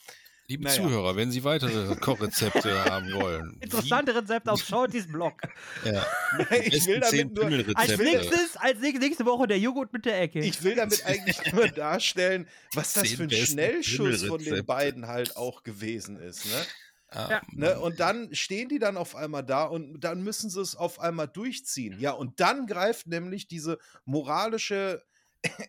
Liebe 0.50 0.64
Naja. 0.64 0.76
Zuhörer, 0.82 1.14
wenn 1.14 1.30
Sie 1.30 1.44
weitere 1.44 1.94
Kochrezepte 1.96 2.84
haben 2.86 3.12
wollen, 3.12 3.58
Interessante 3.60 4.14
Rezepte 4.14 4.50
auf 4.50 4.62
Shortys 4.64 5.06
Blog. 5.06 5.42
ja, 5.84 6.06
Ich 6.64 6.86
will 6.86 7.00
damit 7.00 7.34
nur, 7.34 7.76
Als 7.76 7.98
nächstes, 7.98 8.56
als 8.56 8.80
nächste, 8.80 8.98
nächste 9.00 9.26
Woche 9.26 9.46
der 9.46 9.58
Joghurt 9.58 9.92
mit 9.92 10.06
der 10.06 10.18
Ecke. 10.22 10.40
ich 10.40 10.62
will 10.62 10.74
damit 10.74 11.04
eigentlich 11.04 11.52
nur 11.52 11.68
darstellen, 11.68 12.48
was 12.72 12.94
das 12.94 13.10
für 13.10 13.24
ein 13.24 13.30
Schnellschuss 13.30 14.24
von 14.24 14.42
den 14.42 14.64
beiden 14.64 15.06
halt 15.06 15.36
auch 15.36 15.62
gewesen 15.62 16.16
ist, 16.18 16.46
ne? 16.46 16.66
Ah, 17.10 17.28
Ja. 17.30 17.42
Ne, 17.52 17.78
und 17.80 18.00
dann 18.00 18.34
stehen 18.34 18.68
die 18.70 18.78
dann 18.78 18.96
auf 18.96 19.16
einmal 19.16 19.42
da 19.44 19.64
und 19.64 20.00
dann 20.00 20.22
müssen 20.22 20.48
sie 20.50 20.60
es 20.62 20.76
auf 20.76 20.98
einmal 21.00 21.28
durchziehen. 21.28 21.98
Ja, 22.00 22.12
und 22.12 22.40
dann 22.40 22.66
greift 22.66 23.06
nämlich 23.06 23.48
diese 23.48 23.78
moralische 24.06 25.02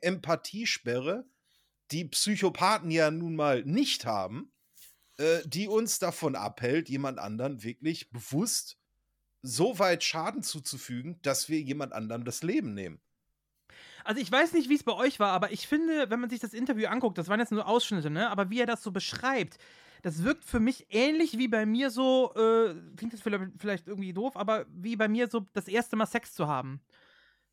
Empathiesperre, 0.01 1.25
die 1.91 2.05
Psychopathen 2.05 2.91
ja 2.91 3.11
nun 3.11 3.35
mal 3.35 3.63
nicht 3.63 4.05
haben, 4.05 4.51
äh, 5.19 5.41
die 5.45 5.67
uns 5.67 5.99
davon 5.99 6.35
abhält, 6.35 6.87
jemand 6.87 7.19
anderen 7.19 7.61
wirklich 7.61 8.09
bewusst 8.09 8.77
so 9.41 9.77
weit 9.77 10.03
Schaden 10.03 10.43
zuzufügen, 10.43 11.19
dass 11.21 11.49
wir 11.49 11.59
jemand 11.59 11.91
anderem 11.91 12.23
das 12.23 12.41
Leben 12.41 12.73
nehmen. 12.73 13.01
Also 14.05 14.21
ich 14.21 14.31
weiß 14.31 14.53
nicht, 14.53 14.69
wie 14.69 14.75
es 14.75 14.83
bei 14.83 14.93
euch 14.93 15.19
war, 15.19 15.31
aber 15.31 15.51
ich 15.51 15.67
finde, 15.67 16.09
wenn 16.09 16.21
man 16.21 16.29
sich 16.29 16.39
das 16.39 16.53
Interview 16.53 16.87
anguckt, 16.87 17.17
das 17.17 17.27
waren 17.27 17.39
jetzt 17.39 17.51
nur 17.51 17.67
Ausschnitte, 17.67 18.09
ne? 18.09 18.29
Aber 18.29 18.49
wie 18.49 18.61
er 18.61 18.65
das 18.65 18.81
so 18.81 18.91
beschreibt, 18.91 19.57
das 20.01 20.23
wirkt 20.23 20.45
für 20.45 20.61
mich 20.61 20.87
ähnlich 20.89 21.37
wie 21.37 21.49
bei 21.49 21.65
mir 21.65 21.89
so, 21.89 22.33
äh, 22.35 22.73
klingt 22.95 23.19
vielleicht, 23.19 23.51
vielleicht 23.57 23.87
irgendwie 23.87 24.13
doof, 24.13 24.37
aber 24.37 24.65
wie 24.69 24.95
bei 24.95 25.09
mir 25.09 25.27
so 25.29 25.45
das 25.53 25.67
erste 25.67 25.97
Mal 25.97 26.05
Sex 26.05 26.33
zu 26.33 26.47
haben. 26.47 26.81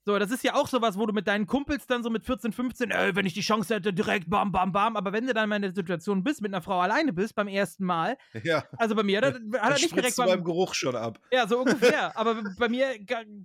So, 0.07 0.17
das 0.21 0.31
ist 0.31 0.45
ja 0.45 0.55
auch 0.55 0.69
sowas, 0.69 0.97
wo 0.97 1.05
du 1.05 1.13
mit 1.13 1.27
deinen 1.27 1.49
Kumpels 1.49 1.85
dann 1.89 2.05
so 2.05 2.11
mit 2.11 2.25
14, 2.25 2.53
15, 2.53 2.93
ey, 2.93 3.17
wenn 3.17 3.27
ich 3.27 3.35
die 3.35 3.41
Chance 3.41 3.75
hätte, 3.75 3.93
direkt 3.93 4.31
bam, 4.31 4.53
bam, 4.53 4.71
bam. 4.71 4.97
Aber 4.97 5.13
wenn 5.13 5.27
du 5.27 5.35
dann 5.35 5.49
mal 5.49 5.57
in 5.57 5.63
der 5.63 5.75
Situation 5.75 6.23
bist, 6.23 6.41
mit 6.43 6.55
einer 6.55 6.63
Frau 6.63 6.79
alleine 6.79 7.13
bist, 7.13 7.35
beim 7.35 7.49
ersten 7.49 7.85
Mal, 7.85 8.17
Ja. 8.45 8.65
also 8.79 8.95
bei 8.95 9.03
mir, 9.03 9.21
da 9.21 9.27
hat 9.33 9.35
er 9.35 9.41
Dann 9.41 9.73
nicht 9.73 9.97
direkt 9.97 10.17
du 10.17 10.25
beim 10.25 10.45
Geruch 10.45 10.75
schon 10.75 10.95
ab. 10.95 11.19
ja, 11.33 11.49
so 11.49 11.59
ungefähr. 11.59 12.17
Aber 12.17 12.41
bei 12.57 12.69
mir, 12.69 12.95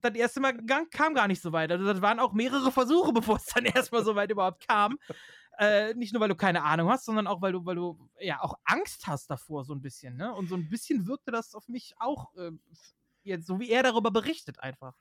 das 0.02 0.14
erste 0.14 0.40
Mal 0.40 0.56
kam 0.92 1.16
gar 1.16 1.28
nicht 1.28 1.42
so 1.42 1.52
weit. 1.52 1.72
Also, 1.72 1.84
das 1.84 2.00
waren 2.00 2.20
auch 2.20 2.32
mehrere 2.34 2.72
Versuche, 2.72 3.12
bevor 3.14 3.38
es 3.38 3.46
dann 3.48 3.66
erstmal 3.66 4.06
so 4.06 4.14
weit 4.14 4.30
überhaupt 4.30 4.68
kam. 4.68 5.00
Äh, 5.58 5.96
nicht 5.96 6.14
nur, 6.14 6.22
weil 6.22 6.30
du 6.30 6.36
keine 6.36 6.62
Ahnung 6.64 6.90
hast, 6.92 7.06
sondern 7.06 7.26
auch, 7.26 7.42
weil 7.42 7.54
du, 7.54 7.66
weil 7.66 7.76
du 7.76 8.08
ja 8.20 8.40
auch 8.40 8.54
Angst 8.66 9.08
hast 9.08 9.32
davor, 9.32 9.66
so 9.66 9.74
ein 9.74 9.82
bisschen. 9.82 10.16
Ne? 10.16 10.32
Und 10.32 10.48
so 10.48 10.54
ein 10.54 10.70
bisschen 10.70 11.08
wirkte 11.08 11.32
das 11.32 11.56
auf 11.56 11.68
mich 11.68 11.96
auch, 11.98 12.36
äh, 12.36 12.52
jetzt, 13.24 13.48
so 13.48 13.60
wie 13.60 13.72
er 13.72 13.82
darüber 13.82 14.12
berichtet, 14.12 14.60
einfach. 14.60 14.94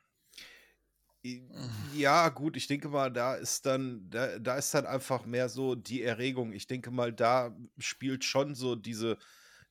Ja, 1.92 2.28
gut, 2.30 2.56
ich 2.56 2.66
denke 2.66 2.88
mal, 2.88 3.10
da 3.12 3.34
ist 3.34 3.66
dann, 3.66 4.08
da, 4.10 4.38
da 4.38 4.56
ist 4.56 4.72
dann 4.74 4.86
einfach 4.86 5.26
mehr 5.26 5.48
so 5.48 5.74
die 5.74 6.02
Erregung. 6.02 6.52
Ich 6.52 6.66
denke 6.66 6.90
mal, 6.90 7.12
da 7.12 7.56
spielt 7.78 8.24
schon 8.24 8.54
so 8.54 8.74
diese, 8.76 9.18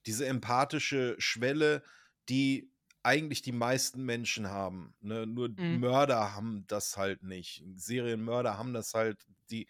diese 0.06 0.26
empathische 0.28 1.15
Schwelle, 1.19 1.83
die 2.30 2.72
eigentlich 3.03 3.42
die 3.42 3.51
meisten 3.53 4.03
Menschen 4.03 4.49
haben. 4.49 4.96
Ne? 4.99 5.26
Nur 5.26 5.49
Mhm. 5.58 5.80
Mörder 5.80 6.35
haben 6.35 6.65
das 6.67 6.98
halt 6.98 7.24
nicht. 7.24 7.64
Serienmörder 7.76 8.58
haben 8.58 8.74
das 8.74 8.94
halt, 8.94 9.26
die 9.49 9.67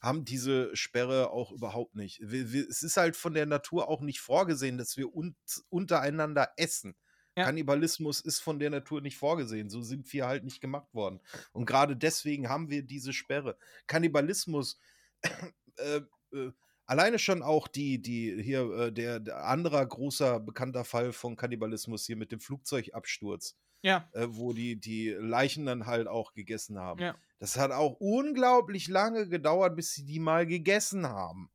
haben 0.00 0.24
diese 0.24 0.74
Sperre 0.76 1.30
auch 1.30 1.50
überhaupt 1.52 1.96
nicht. 1.96 2.20
Wir, 2.22 2.52
wir, 2.52 2.68
es 2.68 2.82
ist 2.82 2.96
halt 2.96 3.16
von 3.16 3.34
der 3.34 3.46
Natur 3.46 3.88
auch 3.88 4.00
nicht 4.00 4.20
vorgesehen, 4.20 4.78
dass 4.78 4.96
wir 4.96 5.12
uns 5.14 5.64
untereinander 5.70 6.52
essen. 6.56 6.96
Kannibalismus 7.44 8.20
ist 8.20 8.40
von 8.40 8.58
der 8.58 8.70
Natur 8.70 9.00
nicht 9.00 9.16
vorgesehen. 9.16 9.70
So 9.70 9.82
sind 9.82 10.12
wir 10.12 10.26
halt 10.26 10.44
nicht 10.44 10.60
gemacht 10.60 10.92
worden. 10.94 11.20
Und 11.52 11.66
gerade 11.66 11.96
deswegen 11.96 12.48
haben 12.48 12.70
wir 12.70 12.82
diese 12.82 13.12
Sperre. 13.12 13.56
Kannibalismus, 13.86 14.78
äh, 15.76 16.00
äh, 16.32 16.52
alleine 16.86 17.18
schon 17.18 17.42
auch 17.42 17.68
die, 17.68 18.00
die 18.00 18.42
hier, 18.42 18.70
äh, 18.70 18.92
der, 18.92 19.20
der 19.20 19.44
anderer 19.46 19.84
großer 19.84 20.40
bekannter 20.40 20.84
Fall 20.84 21.12
von 21.12 21.36
Kannibalismus 21.36 22.06
hier 22.06 22.16
mit 22.16 22.32
dem 22.32 22.40
Flugzeugabsturz. 22.40 23.56
Ja. 23.82 24.08
Äh, 24.12 24.26
wo 24.30 24.52
die, 24.52 24.74
die 24.80 25.10
Leichen 25.10 25.64
dann 25.66 25.86
halt 25.86 26.08
auch 26.08 26.32
gegessen 26.32 26.78
haben. 26.78 27.00
Ja. 27.00 27.14
Das 27.38 27.56
hat 27.56 27.70
auch 27.70 27.94
unglaublich 28.00 28.88
lange 28.88 29.28
gedauert, 29.28 29.76
bis 29.76 29.94
sie 29.94 30.04
die 30.04 30.18
mal 30.18 30.46
gegessen 30.46 31.06
haben. 31.06 31.50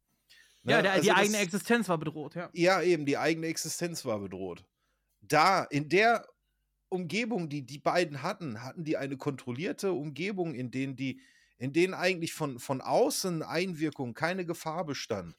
Ja, 0.64 0.78
Ne? 0.78 0.84
der, 0.84 0.92
Also 0.94 1.04
die 1.04 1.10
das- 1.10 1.18
eigene 1.18 1.38
Existenz 1.40 1.90
war 1.90 1.98
bedroht, 1.98 2.36
ja. 2.36 2.50
ja, 2.54 2.82
eben, 2.82 3.06
die 3.06 3.18
eigene 3.18 3.48
Existenz 3.48 4.06
war 4.06 4.20
bedroht. 4.20 4.64
Da, 5.28 5.64
in 5.64 5.90
der 5.90 6.28
Umgebung, 6.90 7.50
die 7.50 7.66
die 7.66 7.80
beiden 7.80 8.22
hatten, 8.22 8.62
hatten 8.62 8.84
die 8.84 8.98
eine 8.98 9.18
kontrollierte 9.18 9.92
Umgebung, 9.92 10.54
in 10.54 10.70
denen 10.70 10.96
die, 10.96 11.22
in 11.58 11.74
denen 11.74 11.94
eigentlich 11.94 12.34
von, 12.34 12.60
von 12.60 12.82
außen 12.82 13.42
Einwirkung 13.42 14.14
keine 14.14 14.46
Gefahr 14.46 14.86
bestand. 14.86 15.36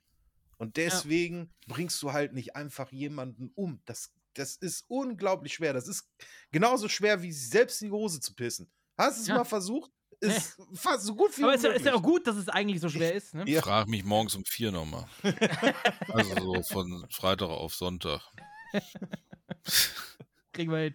Und 0.57 0.77
deswegen 0.77 1.53
bringst 1.67 2.03
du 2.03 2.13
halt 2.13 2.33
nicht 2.33 2.57
einfach 2.57 2.91
jemanden 2.93 3.51
um. 3.55 3.81
Das, 3.85 4.13
das 4.35 4.57
ist 4.57 4.85
unglaublich 4.89 5.55
schwer. 5.55 5.73
Das 5.73 5.89
ist 5.89 6.09
genauso 6.51 6.89
schwer, 6.89 7.23
wie 7.23 7.33
selbst 7.33 7.83
in 7.83 7.89
die 7.89 7.93
Hose 7.93 8.21
zu 8.21 8.35
pissen. 8.35 8.71
Hast 8.97 9.19
du 9.19 9.23
es 9.23 9.29
Ja. 9.29 9.37
mal 9.37 9.45
versucht? 9.45 9.91
Ist 10.21 10.57
fast 10.75 11.05
so 11.05 11.15
gut 11.15 11.37
wie 11.37 11.43
Aber 11.43 11.55
ist 11.55 11.65
ja, 11.65 11.73
ist 11.73 11.85
ja 11.85 11.95
auch 11.95 12.03
gut, 12.03 12.27
dass 12.27 12.37
es 12.37 12.49
eigentlich 12.49 12.81
so 12.81 12.89
schwer 12.89 13.15
ist, 13.15 13.35
ne? 13.35 13.45
Ich 13.47 13.59
frage 13.59 13.91
mich 13.91 14.05
morgens 14.05 14.35
um 14.35 14.45
vier 14.45 14.73
nochmal. 14.73 15.07
also 16.09 16.35
so 16.55 16.63
von 16.63 17.07
Freitag 17.11 17.49
auf 17.49 17.75
Sonntag. 17.75 18.23
Kriegen 20.53 20.71
wir 20.73 20.79
hin. 20.79 20.95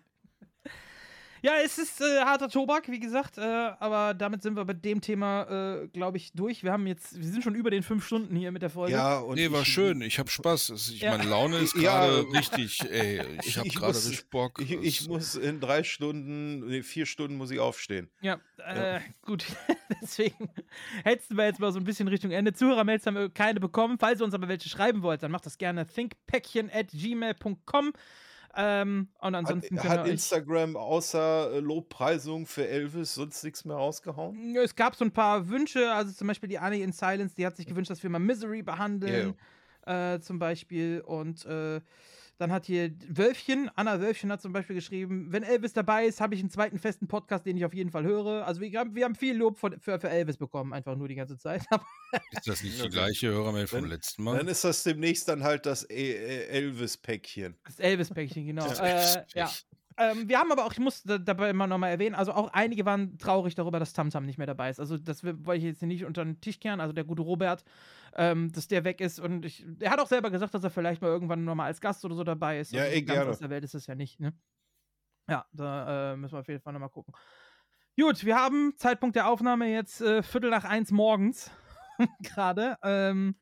Ja, 1.42 1.54
es 1.64 1.78
ist 1.78 2.02
äh, 2.02 2.20
harter 2.20 2.50
Tobak, 2.50 2.90
wie 2.92 3.00
gesagt, 3.00 3.38
äh, 3.38 3.42
aber 3.42 4.14
damit 4.14 4.44
sind 4.44 4.58
wir 4.58 4.66
bei 4.66 4.74
dem 4.74 5.00
Thema, 5.00 5.84
äh, 5.84 5.88
glaube 5.88 6.18
ich, 6.18 6.34
durch. 6.34 6.64
Wir 6.66 6.74
haben 6.74 6.86
jetzt, 6.86 7.18
wir 7.18 7.26
sind 7.26 7.42
schon 7.46 7.56
über 7.56 7.72
den 7.72 7.82
fünf 7.82 8.06
Stunden 8.06 8.36
hier 8.36 8.52
mit 8.52 8.62
der 8.62 8.70
Folge. 8.70 8.92
Ja, 8.92 9.20
und 9.20 9.36
nee, 9.36 9.50
war 9.50 9.62
ich- 9.62 9.70
schön. 9.70 10.02
Ich 10.02 10.20
habe 10.20 10.30
Spaß. 10.30 10.72
Es- 10.72 10.90
Ich, 10.90 11.00
Ja. 11.00 11.12
Meine 11.18 11.30
Laune 11.30 11.60
ist 11.60 11.76
Ja, 11.78 12.06
gerade 12.08 12.28
äh, 12.34 12.38
richtig, 12.38 12.82
ey. 12.92 13.22
Ich 13.46 13.58
habe 13.58 13.70
gerade 13.70 13.96
richtig 13.96 14.30
Bock. 14.30 14.60
Ich, 14.60 14.74
ich 14.74 15.08
muss 15.08 15.36
in 15.36 15.62
drei 15.62 15.86
Stunden, 15.86 16.68
nee, 16.68 16.84
vier 16.84 17.06
Stunden 17.06 17.38
muss 17.38 17.52
ich 17.52 17.60
aufstehen. 17.60 18.10
Ja, 18.20 18.38
äh, 18.58 19.00
gut. 19.22 19.46
Deswegen 20.02 20.50
hetzen 21.06 21.38
wir 21.38 21.46
jetzt 21.46 21.62
mal 21.62 21.72
so 21.72 21.80
ein 21.80 21.86
bisschen 21.86 22.10
Richtung 22.10 22.32
Ende. 22.32 22.52
Zuhörermails 22.52 23.06
haben 23.06 23.16
wir 23.16 23.30
keine 23.30 23.62
bekommen. 23.62 23.98
Falls 23.98 24.20
ihr 24.20 24.26
uns 24.26 24.34
aber 24.34 24.50
welche 24.50 24.68
schreiben 24.68 25.04
wollt, 25.04 25.24
dann 25.24 25.32
macht 25.32 25.46
das 25.46 25.58
gerne 25.58 25.86
thinkpäckchen 25.88 26.70
at 26.70 26.88
gmail.com. 26.92 27.94
Ähm, 28.56 29.10
und 29.20 29.36
ansonsten 29.36 29.78
Hat, 29.78 29.84
können 29.84 30.00
hat 30.00 30.06
euch 30.06 30.12
Instagram 30.12 30.76
außer 30.76 31.52
äh, 31.54 31.60
Lobpreisung 31.60 32.46
für 32.46 32.68
Elvis 32.68 33.14
sonst 33.14 33.44
nichts 33.44 33.64
mehr 33.66 33.76
rausgehauen? 33.76 34.56
Es 34.56 34.76
gab 34.76 34.96
so 34.96 35.06
ein 35.06 35.12
paar 35.12 35.50
Wünsche, 35.50 35.92
also 35.92 36.12
zum 36.12 36.28
Beispiel 36.28 36.50
die 36.50 36.60
Annie 36.60 36.84
in 36.84 36.92
Silence, 36.92 37.36
die 37.36 37.46
hat 37.46 37.56
sich 37.56 37.68
gewünscht, 37.68 37.92
dass 37.92 38.02
wir 38.02 38.10
mal 38.10 38.20
Misery 38.20 38.64
behandeln, 38.64 39.36
äh, 39.86 40.20
zum 40.20 40.40
Beispiel. 40.40 41.02
Und 41.02 41.46
äh, 41.46 41.82
dann 42.40 42.52
hat 42.54 42.66
hier 42.66 42.92
Wölfchen, 43.10 43.70
Anna 43.76 44.00
Wölfchen 44.00 44.32
hat 44.32 44.42
zum 44.42 44.54
Beispiel 44.54 44.76
geschrieben, 44.76 45.28
wenn 45.32 45.44
Elvis 45.44 45.74
dabei 45.74 46.06
ist, 46.06 46.22
habe 46.22 46.36
ich 46.36 46.40
einen 46.40 46.50
zweiten 46.50 46.80
festen 46.80 47.08
Podcast, 47.08 47.46
den 47.46 47.58
ich 47.58 47.66
auf 47.66 47.74
jeden 47.74 47.92
Fall 47.92 48.06
höre. 48.06 48.48
Also 48.48 48.62
wir 48.62 48.80
haben, 48.80 48.96
wir 48.96 49.04
haben 49.04 49.16
viel 49.16 49.36
Lob 49.36 49.58
von, 49.60 49.78
für, 49.80 50.00
für 50.00 50.10
Elvis 50.10 50.38
bekommen, 50.38 50.72
einfach 50.74 50.96
nur 50.96 51.10
die 51.10 51.16
ganze 51.16 51.38
Zeit. 51.38 51.64
Ist 52.32 52.48
das 52.48 52.64
nicht 52.64 52.84
die 52.84 52.90
gleiche 52.90 53.28
Hörermail 53.28 53.68
vom 53.68 53.82
Dann- 53.82 53.90
letzten 53.90 54.24
Mal? 54.24 54.38
Dann 54.38 54.48
ist 54.48 54.64
das 54.64 54.84
demnächst 54.84 55.28
dann 55.28 55.44
halt 55.44 55.66
das 55.66 55.88
E- 55.90 56.14
äh, 56.14 56.48
Elvis-Päckchen. 56.48 57.56
Das 57.66 57.80
Elvis-Päckchen, 57.80 58.46
genau. 58.48 58.68
Das 58.68 58.80
äh, 58.80 59.24
ja. 59.36 59.52
Ähm, 60.00 60.30
wir 60.30 60.40
haben 60.40 60.52
aber 60.52 60.66
auch, 60.66 60.72
ich 60.72 60.80
muss 60.80 61.04
da- 61.04 61.18
dabei 61.18 61.50
immer 61.50 61.68
nochmal 61.68 61.92
erwähnen, 61.92 62.16
also 62.16 62.32
auch 62.32 62.54
einige 62.54 62.86
waren 62.86 63.18
traurig 63.18 63.54
darüber, 63.56 63.80
dass 63.80 63.94
Tamtam 63.94 64.26
nicht 64.26 64.38
mehr 64.38 64.48
dabei 64.48 64.70
ist. 64.70 64.80
Also 64.80 64.98
das 64.98 65.24
wollte 65.24 65.58
ich 65.58 65.64
jetzt 65.64 65.82
nicht 65.84 66.06
unter 66.06 66.24
den 66.24 66.40
Tisch 66.40 66.60
kehren, 66.60 66.80
also 66.80 66.94
der 66.94 67.04
gute 67.04 67.22
Robert, 67.22 67.66
ähm, 68.16 68.52
dass 68.52 68.68
der 68.68 68.86
weg 68.86 69.02
ist. 69.02 69.20
Und 69.20 69.46
ich, 69.46 69.66
er 69.80 69.92
hat 69.92 70.00
auch 70.00 70.08
selber 70.08 70.32
gesagt, 70.32 70.54
dass 70.54 70.64
er 70.64 70.70
vielleicht 70.70 71.02
mal 71.02 71.10
irgendwann 71.10 71.44
nochmal 71.44 71.68
als 71.68 71.82
Gast 71.82 72.06
oder 72.06 72.16
so 72.16 72.24
dabei 72.24 72.60
ist. 72.60 72.72
Ja, 72.72 72.84
also 72.84 72.96
eh, 72.96 73.02
gerne. 73.02 73.30
aus 73.30 73.40
der 73.40 73.50
Welt 73.50 73.64
ist 73.64 73.76
es 73.76 73.88
ja 73.88 73.96
nicht, 73.96 74.20
ne? 74.20 74.34
Ja, 75.30 75.46
da 75.54 76.14
äh, 76.14 76.18
müssen 76.18 76.34
wir 76.34 76.40
auf 76.40 76.48
jeden 76.48 76.62
Fall 76.62 76.74
nochmal 76.74 76.90
gucken. 76.90 77.14
Gut, 78.00 78.24
wir 78.26 78.36
haben 78.38 78.74
Zeitpunkt 78.78 79.16
der 79.16 79.28
Aufnahme 79.28 79.68
jetzt 79.68 80.02
äh, 80.02 80.24
Viertel 80.24 80.50
nach 80.50 80.64
eins 80.64 80.92
morgens 80.92 81.52
gerade. 82.24 82.78
Ähm, 82.84 83.36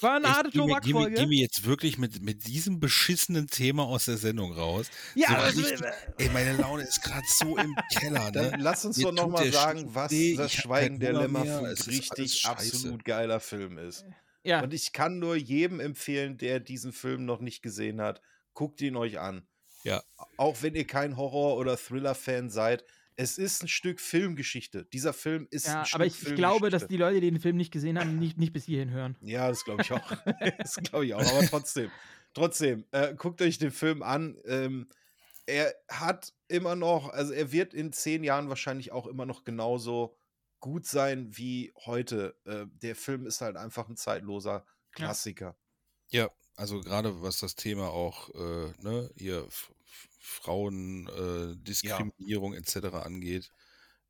war 0.00 0.16
eine 0.16 0.26
Echt, 0.26 0.34
harte 0.34 0.50
geh, 0.50 0.58
mir, 0.58 0.66
geh, 0.66 0.70
mir, 0.70 0.92
Tobak-Folge. 0.92 1.14
geh 1.14 1.26
mir 1.26 1.40
jetzt 1.40 1.64
wirklich 1.64 1.98
mit, 1.98 2.22
mit 2.22 2.46
diesem 2.46 2.80
beschissenen 2.80 3.48
Thema 3.48 3.84
aus 3.84 4.06
der 4.06 4.16
Sendung 4.16 4.52
raus. 4.52 4.86
Ja, 5.14 5.28
so 5.28 5.34
also, 5.34 5.60
richtig, 5.62 5.80
ey, 6.18 6.28
meine 6.30 6.56
Laune 6.56 6.84
ist 6.84 7.02
gerade 7.02 7.26
so 7.38 7.56
im 7.56 7.74
Keller. 7.94 8.26
Ne? 8.26 8.50
Dann 8.50 8.60
lass 8.60 8.84
uns 8.84 8.96
Mir 8.96 9.04
doch 9.04 9.12
noch 9.12 9.22
tut 9.24 9.32
mal 9.32 9.42
der 9.42 9.52
sagen, 9.52 9.94
was 9.94 10.10
weh, 10.10 10.36
das 10.36 10.52
ich 10.52 10.60
Schweigen 10.60 11.00
der 11.00 11.12
Lämmer 11.12 11.62
richtig 11.86 12.46
absolut 12.46 13.04
geiler 13.04 13.40
Film 13.40 13.78
ist. 13.78 14.04
Ja. 14.42 14.62
Und 14.62 14.72
ich 14.72 14.92
kann 14.92 15.18
nur 15.18 15.36
jedem 15.36 15.80
empfehlen, 15.80 16.38
der 16.38 16.60
diesen 16.60 16.92
Film 16.92 17.26
noch 17.26 17.40
nicht 17.40 17.62
gesehen 17.62 18.00
hat, 18.00 18.22
guckt 18.54 18.80
ihn 18.80 18.96
euch 18.96 19.18
an. 19.18 19.46
Ja. 19.84 20.02
Auch 20.36 20.62
wenn 20.62 20.74
ihr 20.74 20.86
kein 20.86 21.16
Horror- 21.16 21.56
oder 21.56 21.76
Thriller-Fan 21.76 22.50
seid, 22.50 22.84
es 23.20 23.36
ist 23.36 23.62
ein 23.62 23.68
Stück 23.68 24.00
Filmgeschichte. 24.00 24.86
Dieser 24.86 25.12
Film 25.12 25.46
ist 25.50 25.66
Ja, 25.66 25.80
ein 25.80 25.86
Stück 25.86 25.94
aber 25.94 26.06
ich, 26.06 26.26
ich 26.26 26.34
glaube, 26.34 26.70
dass 26.70 26.86
die 26.86 26.96
Leute, 26.96 27.20
die 27.20 27.30
den 27.30 27.40
Film 27.40 27.58
nicht 27.58 27.70
gesehen 27.70 27.98
haben, 27.98 28.18
nicht, 28.18 28.38
nicht 28.38 28.54
bis 28.54 28.64
hierhin 28.64 28.90
hören. 28.90 29.14
Ja, 29.20 29.48
das 29.48 29.64
glaube 29.64 29.82
ich 29.82 29.92
auch. 29.92 30.00
das 30.58 30.76
glaube 30.76 31.04
ich 31.04 31.14
auch. 31.14 31.20
Aber 31.20 31.46
trotzdem, 31.46 31.90
trotzdem, 32.32 32.86
äh, 32.92 33.14
guckt 33.14 33.42
euch 33.42 33.58
den 33.58 33.72
Film 33.72 34.02
an. 34.02 34.38
Ähm, 34.46 34.88
er 35.44 35.74
hat 35.90 36.32
immer 36.48 36.76
noch, 36.76 37.10
also 37.10 37.34
er 37.34 37.52
wird 37.52 37.74
in 37.74 37.92
zehn 37.92 38.24
Jahren 38.24 38.48
wahrscheinlich 38.48 38.90
auch 38.90 39.06
immer 39.06 39.26
noch 39.26 39.44
genauso 39.44 40.16
gut 40.58 40.86
sein 40.86 41.36
wie 41.36 41.74
heute. 41.84 42.38
Äh, 42.46 42.66
der 42.68 42.96
Film 42.96 43.26
ist 43.26 43.42
halt 43.42 43.56
einfach 43.56 43.90
ein 43.90 43.96
zeitloser 43.96 44.64
Klassiker. 44.92 45.58
Ja, 46.08 46.30
also 46.56 46.80
gerade 46.80 47.20
was 47.20 47.38
das 47.38 47.54
Thema 47.54 47.90
auch, 47.90 48.30
äh, 48.30 48.72
ne, 48.80 49.10
hier 49.14 49.46
F- 49.90 50.08
F- 50.20 50.40
Frauen, 50.42 51.08
äh, 51.08 51.56
Diskriminierung 51.64 52.54
etc. 52.54 53.02
angeht, 53.02 53.52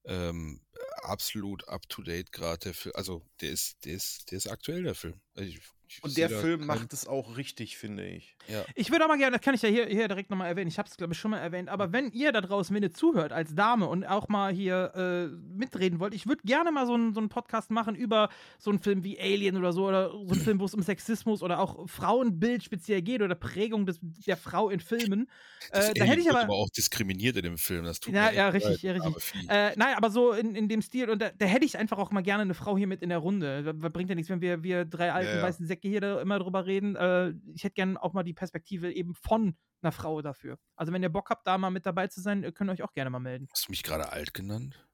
ähm, 0.05 0.61
absolut 1.03 1.69
up 1.69 1.89
to 1.89 2.03
date 2.03 2.33
gerade 2.33 2.59
der 2.59 2.75
Film. 2.75 2.95
Also 2.97 3.27
der 3.41 3.51
ist, 3.51 3.85
der 3.85 3.95
ist, 3.95 4.31
der 4.31 4.39
ist 4.39 4.49
aktuell 4.49 4.83
der 4.85 4.95
Film. 4.95 5.21
Also 5.35 5.51
ich 5.51 5.61
Und 6.03 6.17
der 6.17 6.31
Film 6.31 6.67
macht 6.67 6.93
es 6.93 7.07
auch 7.07 7.37
richtig, 7.37 7.77
finde 7.77 8.07
ich. 8.07 8.37
Ja. 8.49 8.65
Ich 8.75 8.91
würde 8.91 9.05
auch 9.05 9.09
mal 9.09 9.19
gerne, 9.19 9.37
das 9.37 9.45
kann 9.45 9.55
ich 9.55 9.63
ja 9.63 9.69
hier, 9.69 9.87
hier 9.87 10.09
direkt 10.09 10.31
nochmal 10.31 10.49
erwähnen, 10.49 10.69
ich 10.69 10.79
habe 10.79 10.89
es 10.89 10.97
glaube 10.97 11.13
ich 11.13 11.19
schon 11.19 11.31
mal 11.31 11.39
erwähnt, 11.39 11.69
aber 11.69 11.93
wenn 11.93 12.11
ihr 12.13 12.33
da 12.33 12.41
draußen, 12.41 12.75
wenn 12.75 12.83
ihr 12.83 12.93
zuhört 12.93 13.33
als 13.33 13.55
Dame 13.55 13.87
und 13.87 14.05
auch 14.05 14.29
mal 14.29 14.53
hier 14.53 14.93
äh, 14.95 15.27
mitreden 15.57 16.01
wollt, 16.01 16.15
ich 16.15 16.27
würde 16.27 16.43
gerne 16.45 16.73
mal 16.73 16.87
so 16.87 16.95
einen 16.95 17.15
so 17.15 17.21
Podcast 17.29 17.71
machen 17.71 17.95
über 17.95 18.29
so 18.59 18.71
einen 18.71 18.81
Film 18.81 19.05
wie 19.05 19.21
Alien 19.21 19.57
oder 19.57 19.73
so 19.73 19.87
oder 19.87 20.11
so 20.11 20.19
einen 20.33 20.41
Film, 20.41 20.61
wo 20.61 20.65
es 20.65 20.75
um 20.75 20.83
Sexismus 20.83 21.43
oder 21.43 21.61
auch 21.61 21.89
Frauenbild 21.89 22.63
speziell 22.65 23.03
geht 23.03 23.23
oder 23.23 23.35
Prägung 23.35 23.87
des, 23.87 23.99
der 24.01 24.37
Frau 24.37 24.71
in 24.71 24.81
Filmen. 24.81 25.29
Das 25.73 25.91
Äh, 25.91 25.95
da 25.95 26.05
hätte 26.05 26.21
ich 26.21 26.31
aber, 26.31 26.41
aber 26.41 26.55
auch 26.55 26.71
diskriminiert 26.71 27.37
in 27.37 27.43
dem 27.43 27.59
Film. 27.59 27.85
Das 27.85 28.01
tut 28.01 28.15
ja, 28.15 28.31
mir 28.31 28.37
ja, 28.37 28.49
richtig, 28.49 28.83
ja, 28.83 28.93
leid, 28.93 29.03
richtig. 29.03 29.35
arme 29.35 29.45
Vieh. 29.45 29.49
Äh, 29.49 29.73
nein, 29.77 29.95
aber 29.97 30.11
so 30.11 30.33
in, 30.33 30.55
in 30.55 30.69
dem 30.69 30.83
Stil, 30.83 31.11
und 31.11 31.21
da, 31.21 31.31
da 31.37 31.47
hätte 31.47 31.65
ich 31.65 31.77
einfach 31.79 31.99
auch 31.99 32.11
mal 32.11 32.23
gerne 32.23 32.43
eine 32.43 32.55
Frau 32.55 32.77
hier 32.79 32.87
mit 32.87 33.03
in 33.03 33.09
der 33.11 33.19
Runde. 33.19 33.63
Da- 33.63 33.73
da 33.73 33.89
Bringt 33.91 34.09
ja 34.09 34.15
nichts, 34.15 34.31
wenn 34.31 34.41
wir, 34.41 34.63
wir 34.63 34.85
drei 34.85 35.13
alten 35.13 35.37
ja. 35.37 35.43
weißen 35.43 35.67
Säcke 35.67 35.80
hier 35.89 36.01
da 36.01 36.21
immer 36.21 36.39
drüber 36.39 36.67
reden. 36.67 36.97
Äh, 36.97 37.35
ich 37.55 37.65
hätte 37.65 37.75
gerne 37.75 38.03
auch 38.03 38.13
mal 38.13 38.23
die 38.23 38.35
Perspektive 38.35 38.93
eben 38.93 39.15
von 39.15 39.57
einer 39.83 39.93
Frau 39.93 40.21
dafür. 40.23 40.59
Also, 40.77 40.93
wenn 40.93 41.03
ihr 41.03 41.09
Bock 41.09 41.31
habt, 41.31 41.47
da 41.47 41.59
mal 41.59 41.71
mit 41.71 41.87
dabei 41.87 42.09
zu 42.09 42.21
sein, 42.21 42.45
äh, 42.45 42.53
könnt 42.53 42.71
ihr 42.71 42.75
euch 42.75 42.83
auch 42.83 42.93
gerne 42.93 43.11
mal 43.11 43.21
melden. 43.21 43.49
Hast 43.51 43.69
du 43.69 43.73
mich 43.73 43.83
gerade 43.83 44.13
alt 44.13 44.35
genannt? 44.35 44.87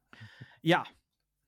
Ja. 0.62 0.84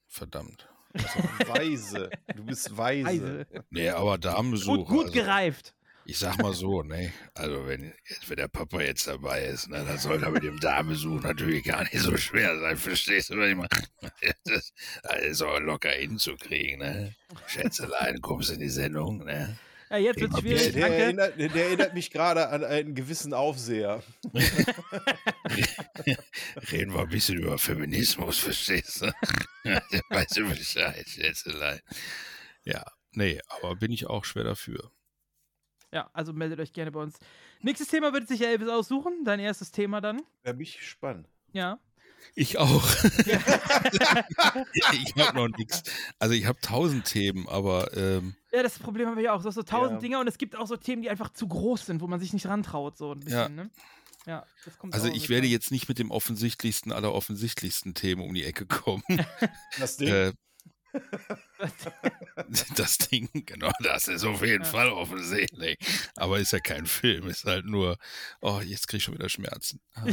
Verdammt. 0.06 0.69
Weise. 0.94 2.10
Du 2.35 2.44
bist 2.44 2.76
weise. 2.76 3.06
Weise. 3.06 3.47
Nee, 3.71 3.90
aber 3.90 4.19
Damenbesuch. 4.19 4.76
Gut, 4.76 4.88
gut 4.88 5.01
also, 5.06 5.12
gereift. 5.12 5.74
Ich 6.10 6.16
sag 6.20 6.38
mal 6.38 6.54
so, 6.54 6.82
ne, 6.82 7.12
also 7.34 7.66
wenn, 7.66 7.92
wenn 8.28 8.36
der 8.38 8.48
Papa 8.48 8.80
jetzt 8.80 9.06
dabei 9.06 9.44
ist, 9.44 9.68
ne, 9.68 9.84
dann 9.86 9.98
soll 9.98 10.22
er 10.22 10.30
mit 10.30 10.42
dem 10.42 10.58
Damenbesuch 10.58 11.20
natürlich 11.22 11.64
gar 11.64 11.82
nicht 11.82 11.98
so 11.98 12.16
schwer 12.16 12.58
sein, 12.58 12.78
verstehst 12.78 13.28
du, 13.28 13.36
was 13.36 13.50
ich 13.50 13.56
meine? 13.56 13.68
Das, 14.44 14.72
das 15.02 15.22
ist 15.22 15.42
auch 15.42 15.60
locker 15.60 15.90
hinzukriegen, 15.90 16.78
ne? 16.78 17.14
Schätzelein, 17.46 18.22
kommst 18.22 18.50
in 18.50 18.60
die 18.60 18.70
Sendung, 18.70 19.18
ne? 19.22 19.58
Ja, 19.90 19.98
jetzt 19.98 20.18
wird's 20.18 20.34
Der- 20.36 20.40
schwierig. 20.40 20.62
Der, 20.62 20.72
der, 20.72 20.80
Danke. 20.88 20.96
erinnert, 21.02 21.38
der 21.54 21.64
erinnert 21.66 21.92
mich 21.94 22.10
gerade 22.10 22.48
an 22.48 22.64
einen 22.64 22.94
gewissen 22.94 23.34
Aufseher. 23.34 24.02
Reden 26.72 26.94
wir 26.94 27.00
ein 27.00 27.08
bisschen 27.10 27.36
über 27.38 27.58
Feminismus, 27.58 28.38
verstehst 28.38 29.02
du? 29.02 29.12
weißt 30.08 30.38
du 30.38 30.48
Bescheid, 30.48 31.06
Schätzelein. 31.06 31.80
Ja, 32.64 32.84
nee, 33.12 33.40
aber 33.48 33.76
bin 33.76 33.92
ich 33.92 34.06
auch 34.06 34.24
schwer 34.24 34.44
dafür. 34.44 34.90
Ja, 35.92 36.10
also 36.12 36.33
meldet 36.33 36.60
euch 36.60 36.72
gerne 36.72 36.92
bei 36.92 37.01
uns. 37.01 37.19
Nächstes 37.62 37.88
Thema 37.88 38.12
wird 38.12 38.28
sich 38.28 38.42
Elvis 38.47 38.69
aussuchen. 38.69 39.24
Dein 39.24 39.40
erstes 39.40 39.71
Thema 39.71 40.01
dann. 40.01 40.21
Da 40.42 40.53
bin 40.53 40.60
ich 40.62 40.76
gespannt. 40.78 41.28
Ja. 41.53 41.78
Ich 42.35 42.58
auch. 42.58 42.85
ich 44.72 45.15
habe 45.17 45.37
noch 45.37 45.49
nichts. 45.56 45.83
Also 46.19 46.35
ich 46.35 46.47
habe 46.47 46.58
tausend 46.60 47.04
Themen, 47.06 47.49
aber 47.49 47.97
ähm, 47.97 48.35
Ja, 48.53 48.62
das 48.62 48.78
Problem 48.78 49.08
habe 49.08 49.22
ich 49.22 49.28
auch. 49.28 49.40
So, 49.42 49.51
so 49.51 49.62
tausend 49.62 49.94
Ja. 49.94 50.01
Dinge 50.01 50.19
und 50.21 50.26
es 50.28 50.38
gibt 50.38 50.56
auch 50.56 50.67
so 50.67 50.76
Themen, 50.76 51.03
die 51.03 51.10
einfach 51.10 51.31
zu 51.33 51.49
groß 51.49 51.87
sind, 51.87 52.01
wo 52.01 52.06
man 52.06 52.21
sich 52.21 52.33
nicht 52.33 52.47
rantraut, 52.47 52.97
so 52.97 53.12
ein 53.12 53.21
bisschen, 53.21 53.38
Ja. 53.38 53.49
ne? 53.49 53.71
Ja, 54.26 54.44
das 54.65 54.76
kommt 54.78 54.92
Also 54.94 55.08
ich 55.08 55.28
werde 55.31 55.44
rein. 55.44 55.53
jetzt 55.53 55.71
nicht 55.71 55.88
mit 55.88 55.99
dem 55.99 56.10
offensichtlichsten 56.10 56.92
aller 56.92 57.15
offensichtlichsten 57.15 57.94
Themen 57.94 58.21
um 58.22 58.35
die 58.35 58.44
Ecke 58.44 58.67
kommen. 58.67 59.03
Das 59.78 59.97
Ding. 59.97 60.08
Äh, 60.08 60.33
das 62.76 62.99
Ding, 62.99 63.28
genau, 63.47 63.71
das 63.83 64.08
ist 64.08 64.24
auf 64.24 64.42
jeden 64.42 64.65
Ja. 64.65 64.71
Fall 64.71 64.88
offensichtlich. 64.90 65.78
Aber 66.17 66.38
ist 66.38 66.53
ja 66.53 66.60
kein 66.60 66.87
Film, 66.87 67.28
ist 67.28 67.44
halt 67.44 67.67
nur, 67.67 67.99
oh, 68.40 68.60
jetzt 68.65 68.88
krieg 68.88 68.99
ich 68.99 69.04
schon 69.04 69.15
wieder 69.15 69.28
Schmerzen. 69.28 69.81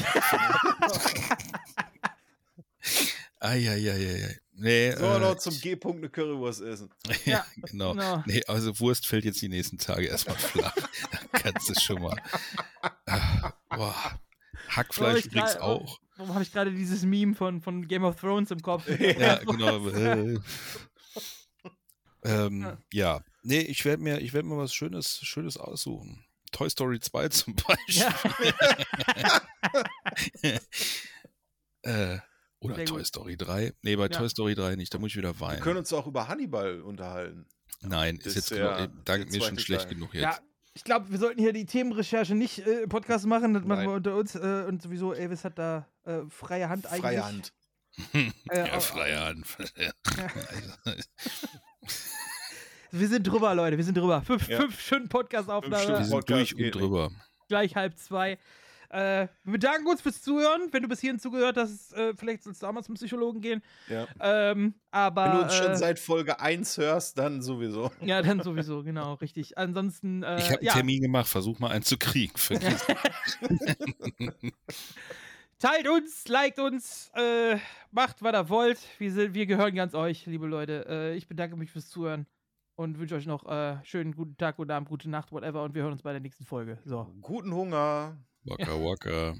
Eieieiei. 3.39 4.39
Nee, 4.57 4.91
So, 4.93 5.03
äh, 5.05 5.19
noch 5.19 5.35
zum 5.35 5.59
G-Punkt 5.59 5.97
eine 5.97 6.09
Currywurst 6.09 6.61
essen. 6.61 6.89
ja, 7.25 7.45
genau. 7.57 7.91
genau. 7.93 8.23
Nee, 8.25 8.41
also 8.47 8.79
Wurst 8.79 9.05
fällt 9.05 9.25
jetzt 9.25 9.41
die 9.41 9.49
nächsten 9.49 9.77
Tage 9.77 10.07
erstmal 10.07 10.37
flach. 10.37 10.75
kannst 11.33 11.69
du 11.69 11.73
schon 11.79 12.01
mal. 12.01 12.15
Ah, 13.05 13.51
boah. 13.69 14.19
Hackfleisch 14.69 15.25
übrigens 15.25 15.57
auch. 15.57 15.99
Warum 16.17 16.33
habe 16.33 16.43
ich 16.43 16.51
gerade 16.51 16.71
dieses 16.71 17.03
Meme 17.03 17.35
von, 17.35 17.61
von 17.61 17.87
Game 17.87 18.03
of 18.03 18.15
Thrones 18.19 18.51
im 18.51 18.61
Kopf? 18.61 18.87
Ja, 18.99 19.35
genau. 19.43 19.87
Äh. 19.89 20.39
Ähm, 22.23 22.61
Ja. 22.63 22.77
ja. 22.91 23.23
Nee, 23.43 23.59
ich 23.59 23.85
werde 23.85 24.01
mir, 24.01 24.19
ich 24.19 24.33
werd 24.33 24.45
mir 24.45 24.57
was 24.57 24.73
Schönes, 24.73 25.19
Schönes 25.21 25.57
aussuchen. 25.57 26.25
Toy 26.51 26.67
Story 26.71 26.99
2 26.99 27.27
zum 27.29 27.55
Beispiel. 27.55 28.05
äh, 31.83 32.17
oder 32.59 32.75
Sehr 32.75 32.85
Toy 32.85 32.97
gut. 32.97 33.05
Story 33.07 33.37
3. 33.37 33.73
Nee, 33.83 33.95
bei 33.95 34.03
Ja. 34.03 34.09
Toy 34.09 34.29
Story 34.29 34.55
3 34.55 34.75
nicht, 34.75 34.93
da 34.93 34.97
muss 34.97 35.11
ich 35.11 35.17
wieder 35.17 35.35
Wir 35.35 35.39
weinen. 35.41 35.61
können 35.61 35.77
uns 35.77 35.93
auch 35.93 36.07
über 36.07 36.27
Hannibal 36.27 36.81
unterhalten. 36.81 37.45
Nein, 37.81 38.17
Das 38.17 38.27
ist 38.27 38.35
jetzt 38.35 38.49
genau, 38.49 38.69
ja 38.71 38.85
äh, 38.85 38.89
dank 39.03 39.31
mir 39.31 39.41
schon 39.43 39.59
schlecht 39.59 39.83
Teil. 39.85 39.93
genug 39.93 40.13
jetzt. 40.13 40.23
Ja, 40.23 40.39
ich 40.75 40.83
glaube, 40.83 41.09
wir 41.09 41.17
sollten 41.17 41.39
hier 41.41 41.53
die 41.53 41.65
Themenrecherche 41.65 42.35
nicht 42.35 42.59
äh, 42.59 42.81
im 42.83 42.89
Podcast 42.89 43.25
machen. 43.25 43.53
Das 43.53 43.63
machen 43.63 43.79
Nein. 43.79 43.87
wir 43.89 43.95
unter 43.95 44.15
uns. 44.15 44.35
Äh, 44.35 44.65
und 44.67 44.81
sowieso, 44.81 45.13
Elvis 45.13 45.43
hat 45.45 45.57
da 45.57 45.87
äh, 46.03 46.19
freie 46.29 46.69
Hand 46.69 46.85
eigentlich. 46.85 47.01
Freie 47.01 47.25
Hand. 47.25 47.53
Äh, 48.13 48.57
ja, 48.67 48.79
freie 48.81 49.19
Hand. 49.25 49.47
Wir 52.91 53.07
sind 53.07 53.25
drüber, 53.25 53.55
Leute. 53.55 53.77
Wir 53.77 53.83
sind 53.85 53.97
drüber. 53.97 54.21
Fünf, 54.21 54.47
Ja. 54.49 54.59
fünf 54.59 54.79
Stunden 54.79 55.09
Podcast-Aufnahme. 55.09 55.99
Wir 55.99 56.05
sind 56.05 56.29
durch 56.29 56.55
und 56.55 56.71
drüber. 56.75 57.11
Gleich 57.47 57.75
halb 57.75 57.97
zwei. 57.97 58.37
Äh, 58.89 59.27
wir 59.43 59.53
bedanken 59.53 59.87
uns 59.87 60.01
fürs 60.01 60.21
Zuhören. 60.21 60.69
Wenn 60.71 60.83
du 60.83 60.89
bis 60.89 61.01
hierhin 61.01 61.19
zugehört 61.19 61.57
hast, 61.57 61.93
äh, 61.93 62.13
vielleicht 62.15 62.43
sollst 62.43 62.63
du 62.63 62.71
mal 62.71 62.83
zum 62.83 62.95
Psychologen 62.95 63.41
gehen. 63.41 63.61
Ja. 63.87 64.07
Ähm, 64.19 64.75
aber. 64.91 65.25
Wenn 65.25 65.31
du 65.31 65.41
uns 65.43 65.55
schon 65.55 65.71
äh, 65.71 65.77
seit 65.77 65.99
Folge 65.99 66.39
1 66.39 66.77
hörst, 66.77 67.17
dann 67.17 67.41
sowieso. 67.41 67.91
Ja, 68.05 68.21
dann 68.21 68.41
sowieso, 68.41 68.83
genau, 68.83 69.15
richtig. 69.15 69.57
Ansonsten. 69.57 70.23
Äh, 70.23 70.37
Ich 70.37 70.45
habe 70.45 70.59
einen 70.59 70.65
ja, 70.65 70.73
Termin 70.73 71.01
gemacht, 71.01 71.27
versuch 71.27 71.59
mal 71.59 71.71
einen 71.71 71.83
zu 71.83 71.97
kriegen. 71.97 72.33
Teilt 75.57 75.87
uns, 75.87 76.27
liked 76.27 76.59
uns, 76.59 77.11
äh, 77.15 77.57
macht, 77.91 78.21
was 78.21 78.33
ihr 78.33 78.49
wollt. 78.49 78.79
Wir, 78.99 79.11
sind, 79.11 79.33
wir 79.33 79.45
gehören 79.45 79.73
ganz 79.73 79.95
euch, 79.95 80.25
liebe 80.25 80.45
Leute. 80.45 80.85
Äh, 80.87 81.15
ich 81.15 81.27
bedanke 81.27 81.55
mich 81.55 81.71
fürs 81.71 81.89
Zuhören 81.89 82.27
und 82.75 82.99
wünsche 82.99 83.15
euch 83.15 83.25
noch 83.25 83.49
äh, 83.49 83.77
schönen 83.83 84.15
guten 84.15 84.37
Tag, 84.37 84.57
guten 84.57 84.71
Abend, 84.71 84.89
gute 84.89 85.09
Nacht, 85.09 85.31
whatever. 85.31 85.63
Und 85.63 85.73
wir 85.73 85.83
hören 85.83 85.93
uns 85.93 86.03
bei 86.03 86.11
der 86.11 86.21
nächsten 86.21 86.45
Folge. 86.45 86.77
So. 86.83 87.09
Guten 87.21 87.53
Hunger. 87.53 88.17
Waka 88.45 88.75
waka. 88.75 89.35